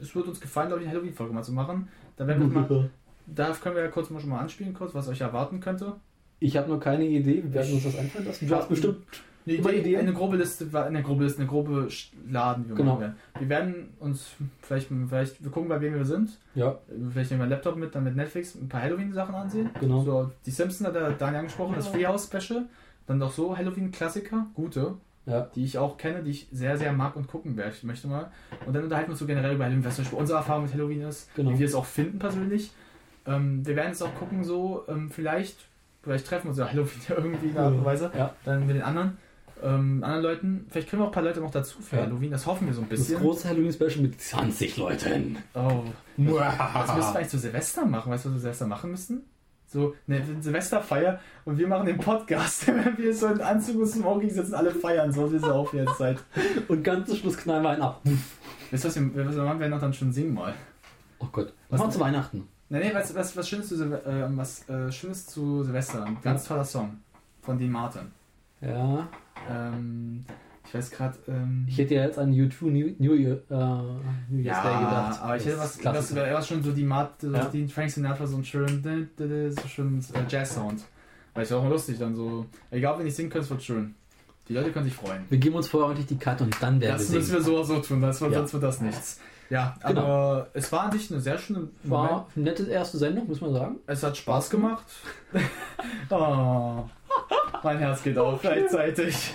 es 0.01 0.15
wird 0.15 0.27
uns 0.27 0.41
gefallen, 0.41 0.69
glaube 0.69 0.83
ich, 0.83 0.89
eine 0.89 0.97
Halloween-Folge 0.97 1.35
mal 1.35 1.43
zu 1.43 1.53
machen. 1.53 1.89
Da 2.17 2.27
werden 2.27 2.51
wir 2.51 2.61
mal, 2.61 2.91
da 3.27 3.53
können 3.53 3.77
wir 3.77 3.83
ja 3.83 3.89
kurz 3.89 4.11
mal 4.11 4.21
schon 4.21 4.31
mal 4.31 4.41
anspielen, 4.41 4.75
kurz, 4.75 4.95
was 4.95 5.09
euch 5.09 5.21
erwarten 5.21 5.61
könnte. 5.61 5.97
Ich 6.41 6.57
habe 6.57 6.69
noch 6.71 6.81
keine 6.81 7.05
Idee. 7.07 7.43
Wir 7.45 7.53
werden 7.53 7.75
uns 7.75 7.85
das 7.85 7.97
einfallen 7.97 8.27
lassen. 8.27 8.49
Du 8.49 8.57
hast 8.57 8.69
bestimmt. 8.69 9.05
Eine 9.47 9.57
Idee, 9.57 9.79
Ideen? 9.81 10.01
eine 10.01 10.13
grobe 10.13 10.37
Liste, 10.37 10.67
eine 10.85 11.03
grobe 11.03 11.25
Liste, 11.25 11.41
eine 11.41 11.49
grobe 11.49 11.89
Laden, 12.31 12.69
wir 12.69 12.77
Genau. 12.77 12.93
machen 12.93 13.01
werden. 13.01 13.17
Wir 13.39 13.49
werden 13.49 13.89
uns 13.99 14.31
vielleicht, 14.61 14.89
vielleicht, 15.09 15.43
wir 15.43 15.51
gucken, 15.51 15.69
bei 15.69 15.81
wem 15.81 15.95
wir 15.95 16.05
sind. 16.05 16.39
Ja, 16.55 16.79
Vielleicht 17.13 17.31
nehmen 17.31 17.41
wir 17.41 17.45
einen 17.45 17.51
Laptop 17.51 17.77
mit, 17.77 17.95
dann 17.95 18.05
mit 18.05 18.15
Netflix 18.17 18.55
ein 18.55 18.69
paar 18.69 18.83
Halloween-Sachen 18.83 19.35
ansehen. 19.35 19.71
genau. 19.81 20.03
So, 20.03 20.31
die 20.47 20.51
Simpsons 20.51 20.87
hat 20.89 20.95
der 20.95 21.11
Daniel 21.13 21.41
angesprochen, 21.41 21.75
das 21.77 21.89
Freehouse-Special. 21.89 22.67
Dann 23.07 23.19
doch 23.19 23.33
so 23.33 23.57
Halloween-Klassiker, 23.57 24.47
gute, 24.55 24.95
Ja. 25.27 25.49
die 25.55 25.65
ich 25.65 25.77
auch 25.79 25.97
kenne, 25.97 26.23
die 26.23 26.31
ich 26.31 26.49
sehr, 26.53 26.77
sehr 26.79 26.93
mag 26.93 27.17
und 27.17 27.27
gucken 27.27 27.57
werde. 27.57 27.73
Ich 27.73 27.83
möchte 27.83 28.07
mal. 28.07 28.31
Und 28.65 28.75
dann 28.75 28.85
unterhalten 28.85 29.09
wir 29.09 29.13
uns 29.13 29.19
so 29.21 29.27
generell 29.27 29.55
über 29.57 29.65
Halloween, 29.65 29.85
was 29.85 29.97
zum 29.97 30.05
Beispiel 30.05 30.19
unsere 30.21 30.39
Erfahrung 30.39 30.65
mit 30.65 30.73
Halloween 30.73 31.03
ist, 31.03 31.35
Genau. 31.35 31.51
wie 31.51 31.59
wir 31.59 31.67
es 31.67 31.75
auch 31.75 31.85
finden 31.85 32.19
persönlich. 32.21 32.71
Ähm, 33.27 33.67
wir 33.67 33.75
werden 33.77 33.89
jetzt 33.89 34.03
auch 34.03 34.15
gucken, 34.17 34.45
so, 34.45 34.85
ähm, 34.89 35.11
vielleicht, 35.11 35.57
vielleicht 36.03 36.27
treffen 36.27 36.45
wir 36.47 36.51
uns 36.51 36.59
ja 36.59 36.69
Halloween 36.69 37.01
irgendwie 37.09 37.49
in 37.49 37.57
einer 37.57 37.67
Art 37.67 37.75
und 37.75 37.85
Weise, 37.85 38.11
Ja. 38.17 38.35
dann 38.45 38.67
mit 38.67 38.77
den 38.77 38.83
anderen. 38.83 39.17
Ähm, 39.63 40.03
anderen 40.03 40.23
Leuten, 40.23 40.67
vielleicht 40.71 40.89
kriegen 40.89 41.01
wir 41.01 41.05
auch 41.05 41.11
ein 41.11 41.15
paar 41.15 41.23
Leute 41.23 41.41
noch 41.41 41.51
dazu 41.51 41.81
für 41.81 41.97
Ja. 41.97 42.03
Halloween, 42.03 42.31
das 42.31 42.47
hoffen 42.47 42.67
wir 42.67 42.75
so 42.75 42.83
ein 42.83 42.89
Das 42.89 43.01
bisschen. 43.01 43.19
große 43.21 43.49
Halloween-Special 43.49 43.99
mit 44.03 44.21
20 44.21 44.77
Leuten. 44.77 45.37
Oh, 45.55 45.85
das 46.17 46.19
müssten 46.19 46.35
wir 46.37 47.17
eigentlich 47.17 47.29
zu 47.29 47.39
Silvester 47.39 47.87
machen. 47.87 48.13
Weißt 48.13 48.25
du, 48.25 48.29
was 48.31 48.37
wir 48.37 48.41
Silvester 48.41 48.67
machen 48.67 48.91
müssten? 48.91 49.23
So 49.67 49.95
eine 50.07 50.23
Silvesterfeier 50.41 51.19
und 51.47 51.57
wir 51.57 51.67
machen 51.67 51.87
den 51.87 51.97
Podcast. 51.99 52.67
Wenn 52.67 52.99
wir 52.99 53.15
so 53.15 53.29
in 53.29 53.41
Anzug 53.41 53.81
und 53.81 53.87
Smoking 53.87 54.29
sitzen, 54.29 54.55
alle 54.55 54.71
feiern, 54.71 55.11
so 55.13 55.33
wie 55.33 55.37
es 55.37 55.45
auf 55.45 55.73
jetzt 55.73 55.97
Zeit. 55.97 56.19
Und 56.69 56.85
ganz 56.85 57.09
zum 57.09 57.17
Schluss 57.17 57.39
knallen 57.39 57.63
wir 57.63 57.71
einen 57.71 57.83
ab. 57.83 58.03
Weißt 58.71 58.85
du, 58.85 58.89
was 58.89 58.97
wir, 58.97 59.27
was 59.27 59.35
wir 59.37 59.43
machen? 59.45 59.61
Wir 59.61 59.69
noch 59.71 59.81
dann 59.81 59.95
schon 59.95 60.13
singen 60.13 60.35
mal. 60.35 60.53
Oh 61.21 61.27
Gott. 61.33 61.47
Was 61.47 61.55
Was 61.71 61.81
machen 61.81 61.93
zu 61.93 62.01
Weihnachten? 62.01 62.49
Nee, 62.69 62.81
nee, 62.81 62.91
was, 62.95 63.15
was, 63.15 63.37
was, 63.37 63.49
Schönes 63.49 63.69
zu 63.69 63.77
Silve 63.77 64.03
äh, 64.05 64.37
was 64.37 64.69
äh, 64.69 64.91
Schönes 64.93 65.27
zu 65.27 65.63
Silvester. 65.63 66.05
Ein 66.05 66.19
ganz 66.23 66.47
toller 66.47 66.65
Song 66.65 66.99
von 67.43 67.59
Dean 67.59 67.71
Martin. 67.71 68.11
Ja. 68.63 69.09
Ähm, 69.51 70.25
ich 70.67 70.75
weiß 70.75 70.91
gerade. 70.91 71.19
Ähm, 71.29 71.67
Ich 71.69 71.77
hätte 71.79 71.95
ja 71.97 72.05
jetzt 72.05 72.19
an 72.19 72.33
U2 72.33 72.65
New, 72.71 72.95
New, 72.99 73.15
Year, 73.15 73.43
äh, 73.51 73.55
New 74.33 74.39
Year's 74.43 74.59
ja, 74.59 74.63
Day 74.63 74.79
gedacht. 74.85 75.21
aber 75.23 75.37
ich 75.37 75.45
hätte 75.45 75.57
Das 75.57 75.85
was, 75.85 75.95
was, 75.95 76.17
was 76.17 76.49
schon 76.49 76.63
so 76.63 76.73
die 76.73 76.85
Mat, 76.85 77.21
so 77.21 77.31
Ja. 77.33 77.45
die 77.47 77.67
Frank 77.69 77.91
Sinatra 77.91 78.27
so 78.27 78.37
einen 78.37 78.45
schönen, 78.45 79.11
so 79.19 79.69
schönen 79.69 79.99
äh, 80.15 80.19
Jazz-Sound. 80.29 80.83
Weil 81.35 81.45
ich 81.45 81.53
auch 81.53 81.63
mal 81.63 81.71
lustig 81.71 81.99
dann 81.99 82.15
so. 82.15 82.47
Egal, 82.71 82.99
wenn 82.99 83.07
ich 83.07 83.15
singen 83.15 83.31
kann, 83.31 83.41
es 83.43 83.51
wird 83.51 83.63
schön. 83.63 83.95
Die 84.49 84.55
Leute 84.55 84.71
können 84.73 84.85
sich 84.85 84.95
freuen. 84.95 85.25
Wir 85.29 85.39
geben 85.39 85.55
uns 85.57 85.69
vorher 85.69 85.87
ordentlich 85.89 86.07
die 86.09 86.19
Karte 86.19 86.45
und 86.45 86.57
dann 86.63 86.81
werden 86.81 86.93
Das 86.99 87.11
wir 87.11 87.19
müssen 87.19 87.31
singen. 87.31 87.41
wir 87.41 87.45
so 87.45 87.55
oder 87.57 87.65
so 87.65 87.79
tun, 87.81 88.01
das, 88.01 88.21
wird- 88.21 88.33
Ja. 88.33 88.39
sonst 88.39 88.53
wird 88.55 88.63
das 88.63 88.81
nichts. 88.81 89.21
Ja, 89.51 89.77
Genau. 89.87 90.01
aber 90.03 90.49
es 90.55 90.73
war 90.73 90.85
an 90.85 90.93
sich 90.93 91.11
eine 91.11 91.21
sehr 91.21 91.37
schöne. 91.39 91.69
War 91.85 92.27
eine 92.35 92.45
nette 92.45 92.65
erste 92.65 92.97
Sendung, 92.99 93.29
muss 93.29 93.41
man 93.41 93.53
sagen. 93.53 93.77
Es 93.87 94.03
hat 94.03 94.17
Spaß 94.17 94.49
gemacht. 94.51 94.85
oh, 96.11 96.85
mein 97.63 97.79
Herz 97.79 98.03
geht 98.03 98.19
auf 98.19 98.41
gleichzeitig. 98.41 99.33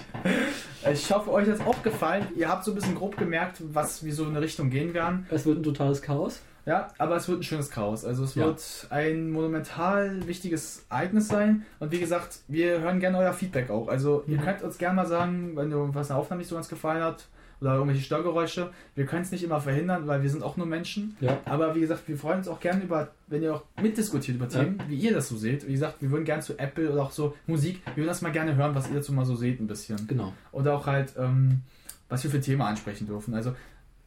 Ich 0.91 1.11
hoffe, 1.11 1.31
euch 1.31 1.47
hat 1.47 1.55
es 1.55 1.61
auch 1.65 1.81
gefallen. 1.83 2.27
Ihr 2.35 2.47
habt 2.49 2.63
so 2.63 2.71
ein 2.71 2.75
bisschen 2.75 2.95
grob 2.95 3.17
gemerkt, 3.17 3.61
was 3.73 4.03
wir 4.03 4.13
so 4.13 4.23
in 4.23 4.29
eine 4.31 4.41
Richtung 4.41 4.69
gehen 4.69 4.93
werden. 4.93 5.25
Es 5.29 5.45
wird 5.45 5.59
ein 5.59 5.63
totales 5.63 6.01
Chaos. 6.01 6.41
Ja, 6.65 6.89
aber 6.97 7.15
es 7.15 7.27
wird 7.29 7.39
ein 7.39 7.43
schönes 7.43 7.69
Chaos. 7.69 8.03
Also 8.03 8.25
es 8.25 8.35
Ja. 8.35 8.45
wird 8.45 8.87
ein 8.89 9.31
monumental 9.31 10.27
wichtiges 10.27 10.85
Ereignis 10.89 11.29
sein. 11.29 11.65
Und 11.79 11.91
wie 11.91 11.99
gesagt, 11.99 12.39
wir 12.49 12.81
hören 12.81 12.99
gerne 12.99 13.17
euer 13.19 13.31
Feedback 13.33 13.69
auch. 13.69 13.87
Also 13.87 14.23
ihr 14.27 14.37
Mhm. 14.37 14.43
könnt 14.43 14.61
uns 14.63 14.77
gerne 14.77 14.95
mal 14.97 15.05
sagen, 15.07 15.53
wenn 15.55 15.69
dir 15.69 15.93
was 15.95 16.11
eine 16.11 16.19
Aufnahme 16.19 16.39
nicht 16.39 16.49
so 16.49 16.55
ganz 16.55 16.67
gefallen 16.67 17.03
hat 17.03 17.25
oder 17.61 17.73
irgendwelche 17.75 18.03
Störgeräusche. 18.03 18.71
Wir 18.95 19.05
können 19.05 19.23
es 19.23 19.31
nicht 19.31 19.43
immer 19.43 19.59
verhindern, 19.59 20.07
weil 20.07 20.21
wir 20.21 20.29
sind 20.29 20.43
auch 20.43 20.57
nur 20.57 20.65
Menschen. 20.65 21.15
Ja. 21.19 21.39
Aber 21.45 21.75
wie 21.75 21.81
gesagt, 21.81 22.07
wir 22.07 22.17
freuen 22.17 22.39
uns 22.39 22.47
auch 22.47 22.59
gerne 22.59 22.83
über, 22.83 23.09
wenn 23.27 23.43
ihr 23.43 23.55
auch 23.55 23.63
mitdiskutiert 23.81 24.37
über 24.37 24.47
Themen, 24.47 24.81
wie 24.87 24.95
ihr 24.95 25.13
das 25.13 25.29
so 25.29 25.37
seht. 25.37 25.67
Wie 25.67 25.73
gesagt, 25.73 26.01
wir 26.01 26.11
würden 26.11 26.25
gerne 26.25 26.41
zu 26.41 26.57
Apple 26.59 26.91
oder 26.91 27.03
auch 27.03 27.11
so 27.11 27.35
Musik, 27.47 27.81
wir 27.85 27.97
würden 27.97 28.07
das 28.07 28.21
mal 28.21 28.31
gerne 28.31 28.55
hören, 28.55 28.75
was 28.75 28.89
ihr 28.89 28.95
dazu 28.95 29.13
mal 29.13 29.25
so 29.25 29.35
seht 29.35 29.59
ein 29.59 29.67
bisschen. 29.67 30.07
Genau. 30.07 30.33
Oder 30.51 30.75
auch 30.75 30.85
halt, 30.85 31.13
ähm, 31.17 31.61
was 32.09 32.23
wir 32.23 32.31
für 32.31 32.41
Themen 32.41 32.61
ansprechen 32.61 33.07
dürfen. 33.07 33.33
Also 33.33 33.53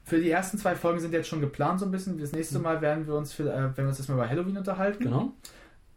für 0.04 0.20
die 0.20 0.30
ersten 0.30 0.58
zwei 0.58 0.74
Folgen 0.74 1.00
sind 1.00 1.12
jetzt 1.12 1.28
schon 1.28 1.40
geplant 1.40 1.80
so 1.80 1.86
ein 1.86 1.92
bisschen. 1.92 2.18
Das 2.18 2.32
nächste 2.32 2.58
Mal 2.58 2.80
werden 2.80 3.06
wir 3.06 3.14
uns, 3.14 3.32
für, 3.32 3.44
äh, 3.44 3.54
werden 3.54 3.76
wir 3.76 3.88
uns 3.88 3.98
erstmal 3.98 4.18
über 4.18 4.28
Halloween 4.28 4.56
unterhalten. 4.56 5.04
Genau. 5.04 5.32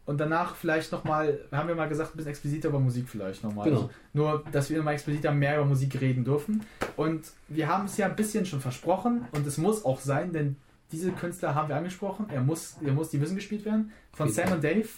Und 0.06 0.18
danach 0.20 0.54
vielleicht 0.54 0.92
nochmal, 0.92 1.40
haben 1.50 1.66
wir 1.68 1.74
mal 1.74 1.88
gesagt, 1.88 2.14
ein 2.14 2.16
bisschen 2.18 2.30
expliziter 2.30 2.68
über 2.68 2.78
Musik 2.78 3.08
vielleicht 3.08 3.42
nochmal. 3.42 3.64
Genau. 3.68 3.80
Also 3.82 3.90
nur, 4.12 4.44
dass 4.52 4.68
wir 4.68 4.76
nochmal 4.76 4.94
expliziter 4.94 5.32
mehr 5.32 5.56
über 5.56 5.64
Musik 5.64 5.98
reden 6.00 6.24
dürfen. 6.24 6.62
Und 6.96 7.24
wir 7.48 7.68
haben 7.68 7.86
es 7.86 7.96
ja 7.96 8.06
ein 8.06 8.14
bisschen 8.16 8.44
schon 8.44 8.60
versprochen 8.60 9.26
und 9.32 9.46
es 9.46 9.56
muss 9.56 9.84
auch 9.84 10.00
sein, 10.00 10.32
denn 10.32 10.56
diese 10.92 11.10
Künstler 11.12 11.54
haben 11.54 11.68
wir 11.68 11.76
angesprochen. 11.76 12.26
Er 12.30 12.42
muss, 12.42 12.76
er 12.84 12.92
muss, 12.92 13.08
die 13.10 13.18
müssen 13.18 13.34
gespielt 13.36 13.64
werden. 13.64 13.92
Von 14.12 14.28
jeden 14.28 14.36
Sam 14.46 14.52
und 14.52 14.62
Dave, 14.62 14.88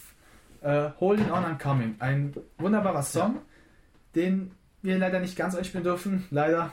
äh, 0.63 0.91
Holding 0.99 1.31
On 1.31 1.45
I'm 1.45 1.59
Coming. 1.63 1.95
Ein 2.01 2.35
wunderbarer 2.59 3.03
Song, 3.03 3.37
den 4.17 4.51
wir 4.83 4.99
leider 4.99 5.21
nicht 5.21 5.37
ganz 5.37 5.55
einspielen 5.55 5.85
dürfen. 5.85 6.25
Leider. 6.31 6.71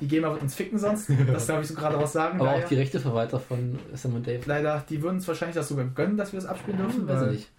Die 0.00 0.08
GEMA 0.08 0.30
wird 0.32 0.42
uns 0.42 0.54
ficken 0.54 0.78
sonst. 0.78 1.10
Das 1.26 1.46
darf 1.46 1.60
ich 1.62 1.68
so 1.68 1.74
gerade 1.74 1.98
auch 1.98 2.06
sagen. 2.06 2.36
Aber 2.40 2.50
Daher- 2.50 2.64
auch 2.64 2.68
die 2.68 2.76
Rechteverwalter 2.76 3.38
von 3.40 3.78
Sam 3.94 4.14
und 4.14 4.26
Dave. 4.26 4.40
Leider, 4.46 4.84
die 4.88 5.02
würden 5.02 5.16
uns 5.16 5.28
wahrscheinlich 5.28 5.56
das 5.56 5.68
sogar 5.68 5.84
gönnen, 5.86 6.16
dass 6.16 6.32
wir 6.32 6.40
das 6.40 6.48
abspielen 6.48 6.78
dürfen. 6.78 7.08
Weiß 7.08 7.22
ich 7.24 7.30
nicht. 7.32 7.50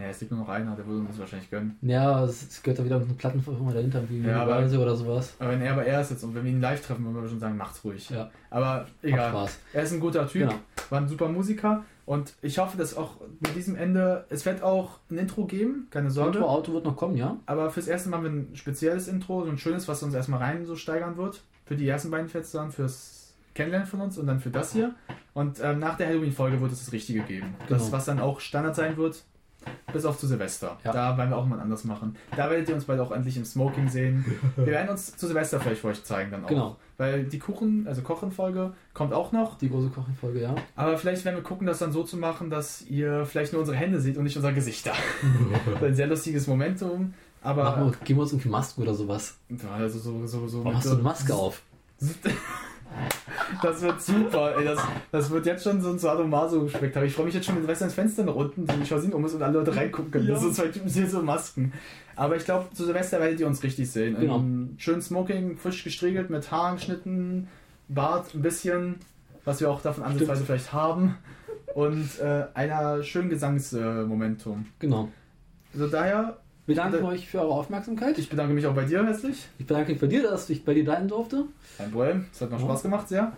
Ja, 0.00 0.08
es 0.08 0.20
liegt 0.20 0.32
nur 0.32 0.40
noch 0.40 0.48
einer, 0.48 0.74
der 0.74 0.86
würde 0.86 1.00
uns 1.00 1.10
das 1.10 1.18
wahrscheinlich 1.20 1.50
gönnen. 1.50 1.76
Ja, 1.82 2.24
es 2.24 2.42
es 2.48 2.62
gehört 2.62 2.78
da 2.78 2.84
wieder 2.84 2.96
eine 2.96 3.04
Plattenfirma 3.06 3.72
dahinter, 3.72 4.02
wie 4.08 4.20
Ja, 4.22 4.42
aber- 4.42 4.58
oder 4.58 4.96
sowas. 4.96 5.34
Aber 5.38 5.50
wenn 5.50 5.60
er 5.62 5.72
aber 5.72 5.84
er 5.84 6.00
ist 6.00 6.10
jetzt 6.10 6.24
und 6.24 6.34
wenn 6.34 6.44
wir 6.44 6.50
ihn 6.50 6.60
live 6.60 6.80
treffen, 6.84 7.04
würden 7.04 7.22
wir 7.22 7.28
schon 7.28 7.40
sagen, 7.40 7.56
macht's 7.56 7.84
ruhig. 7.84 8.08
Ja. 8.10 8.30
Aber 8.50 8.86
egal. 9.02 9.30
Spaß. 9.30 9.58
Er 9.74 9.82
ist 9.82 9.92
ein 9.92 10.00
guter 10.00 10.26
Typ, 10.26 10.42
Genau. 10.48 10.54
war 10.88 11.00
ein 11.00 11.08
super 11.08 11.28
Musiker 11.28 11.84
und 12.06 12.32
ich 12.42 12.58
hoffe, 12.58 12.76
dass 12.78 12.96
auch 12.96 13.16
mit 13.40 13.54
diesem 13.54 13.76
Ende, 13.76 14.24
es 14.30 14.46
wird 14.46 14.62
auch 14.62 14.98
ein 15.10 15.18
Intro 15.18 15.44
geben, 15.44 15.86
keine 15.90 16.10
Sorge. 16.10 16.38
Intro 16.38 16.48
Auto 16.50 16.72
wird 16.72 16.84
noch 16.84 16.96
kommen, 16.96 17.16
ja? 17.16 17.36
Aber 17.46 17.70
fürs 17.70 17.86
erste 17.86 18.08
Mal 18.08 18.16
haben 18.18 18.24
wir 18.24 18.30
ein 18.30 18.56
spezielles 18.56 19.06
Intro, 19.08 19.44
so 19.44 19.50
ein 19.50 19.58
schönes, 19.58 19.86
was 19.86 20.02
uns 20.02 20.14
erstmal 20.14 20.40
rein 20.40 20.64
so 20.66 20.76
steigern 20.76 21.16
wird. 21.16 21.42
Für 21.66 21.76
die 21.76 21.86
ersten 21.86 22.10
beiden 22.10 22.28
dann, 22.52 22.72
fürs 22.72 23.34
Kennenlernen 23.54 23.86
von 23.86 24.00
uns 24.00 24.18
und 24.18 24.26
dann 24.26 24.40
für 24.40 24.50
das 24.50 24.72
hier. 24.72 24.94
Und 25.34 25.60
ähm, 25.62 25.78
nach 25.78 25.96
der 25.96 26.08
Halloween-Folge 26.08 26.60
wird 26.60 26.72
es 26.72 26.84
das 26.84 26.92
Richtige 26.92 27.20
geben. 27.20 27.54
Das, 27.68 27.82
Genau. 27.82 27.92
was 27.92 28.04
dann 28.06 28.18
auch 28.18 28.40
Standard 28.40 28.74
sein 28.74 28.96
wird, 28.96 29.22
bis 29.92 30.04
auf 30.04 30.18
zu 30.18 30.26
Silvester. 30.26 30.78
Ja. 30.84 30.92
Da 30.92 31.18
werden 31.18 31.30
wir 31.30 31.36
auch 31.36 31.46
mal 31.46 31.60
anders 31.60 31.84
machen. 31.84 32.16
Da 32.36 32.50
werdet 32.50 32.68
ihr 32.68 32.74
uns 32.74 32.84
bald 32.84 33.00
auch 33.00 33.10
endlich 33.10 33.36
im 33.36 33.44
Smoking 33.44 33.88
sehen. 33.88 34.24
Wir 34.56 34.66
werden 34.66 34.90
uns 34.90 35.16
zu 35.16 35.26
Silvester 35.26 35.60
vielleicht 35.60 35.80
für 35.80 35.88
euch 35.88 36.04
zeigen 36.04 36.30
dann 36.30 36.44
auch. 36.44 36.48
Genau. 36.48 36.76
Weil 36.96 37.24
die 37.24 37.38
Kuchen, 37.38 37.86
also 37.86 38.02
Kochen-Folge 38.02 38.72
kommt 38.94 39.12
auch 39.12 39.32
noch. 39.32 39.56
Die 39.58 39.70
große 39.70 39.88
Kochenfolge, 39.88 40.42
ja. 40.42 40.54
Aber 40.76 40.98
vielleicht 40.98 41.24
werden 41.24 41.36
wir 41.36 41.42
gucken, 41.42 41.66
das 41.66 41.78
dann 41.78 41.92
so 41.92 42.04
zu 42.04 42.16
machen, 42.16 42.50
dass 42.50 42.82
ihr 42.82 43.24
vielleicht 43.26 43.52
nur 43.52 43.60
unsere 43.60 43.76
Hände 43.76 44.00
seht 44.00 44.16
und 44.16 44.24
nicht 44.24 44.36
unser 44.36 44.52
Gesichter. 44.52 44.92
Ein 45.82 45.94
sehr 45.94 46.06
lustiges 46.06 46.46
Momentum. 46.46 47.14
Aber 47.42 47.64
Machen 47.64 47.84
wir, 47.86 47.92
geben 48.04 48.18
wir 48.18 48.22
uns 48.22 48.32
irgendwie 48.32 48.50
Masken 48.50 48.82
oder 48.82 48.94
sowas. 48.94 49.38
also 49.72 49.98
so, 49.98 50.26
so, 50.26 50.46
so 50.46 50.64
Warum 50.64 50.76
hast 50.76 50.86
du 50.86 50.92
eine 50.92 51.02
Maske 51.02 51.34
auf? 51.34 51.62
Das 53.62 53.82
wird 53.82 54.00
super, 54.00 54.56
ey. 54.56 54.64
Das, 54.64 54.78
das 55.10 55.30
wird 55.30 55.46
jetzt 55.46 55.64
schon 55.64 55.80
so 55.80 55.90
ein 55.90 55.98
Sadomaso-Spektakel. 55.98 57.08
Ich 57.08 57.14
freue 57.14 57.26
mich 57.26 57.34
jetzt 57.34 57.46
schon, 57.46 57.56
wenn 57.56 57.62
Silvester 57.62 57.84
ins 57.86 57.94
Fenster 57.94 58.24
nach 58.24 58.34
unten, 58.34 58.66
die 58.66 58.88
Jalousien 58.88 59.12
um 59.12 59.24
ist 59.24 59.34
und 59.34 59.42
alle 59.42 59.58
Leute 59.58 59.74
reingucken 59.74 60.10
können. 60.10 60.26
Ja. 60.26 60.34
Das 60.34 60.42
sind 60.42 60.54
zwei 60.54 60.68
Typen 60.68 60.92
mit 60.94 61.10
so 61.10 61.22
Masken. 61.22 61.72
Aber 62.16 62.36
ich 62.36 62.44
glaube, 62.44 62.66
zu 62.74 62.84
Silvester 62.84 63.20
werdet 63.20 63.40
ihr 63.40 63.46
uns 63.46 63.62
richtig 63.62 63.90
sehen. 63.90 64.16
Genau. 64.18 64.36
Im 64.36 64.74
schönen 64.78 65.02
Smoking, 65.02 65.56
frisch 65.56 65.84
gestriegelt, 65.84 66.30
mit 66.30 66.50
Haaren 66.50 66.76
geschnitten, 66.76 67.48
Bart 67.88 68.34
ein 68.34 68.42
bisschen, 68.42 68.96
was 69.44 69.60
wir 69.60 69.70
auch 69.70 69.82
davon 69.82 70.04
ansatzweise 70.04 70.44
vielleicht 70.44 70.72
haben. 70.72 71.16
Und 71.74 72.18
äh, 72.20 72.44
einer 72.54 73.02
schönen 73.02 73.30
Gesangsmomentum. 73.30 74.66
Genau. 74.80 75.08
also 75.72 75.86
daher, 75.86 76.38
Wir 76.66 76.76
danken 76.76 77.04
euch 77.04 77.28
für 77.28 77.40
eure 77.40 77.52
Aufmerksamkeit. 77.54 78.16
ich 78.18 78.28
bedanke 78.28 78.52
mich 78.54 78.66
auch 78.66 78.74
bei 78.74 78.84
dir 78.84 79.04
herzlich. 79.04 79.48
Ich 79.58 79.66
bedanke 79.66 79.92
mich 79.92 80.00
bei 80.00 80.06
dir, 80.06 80.22
dass 80.22 80.48
ich 80.50 80.64
bei 80.64 80.74
dir 80.74 80.84
sein 80.84 81.08
durfte. 81.08 81.46
Kein 81.78 81.90
Problem, 81.90 82.26
es 82.32 82.40
hat 82.40 82.50
noch 82.50 82.58
Ja. 82.60 82.64
Spaß 82.66 82.82
gemacht, 82.82 83.08
sehr. 83.08 83.32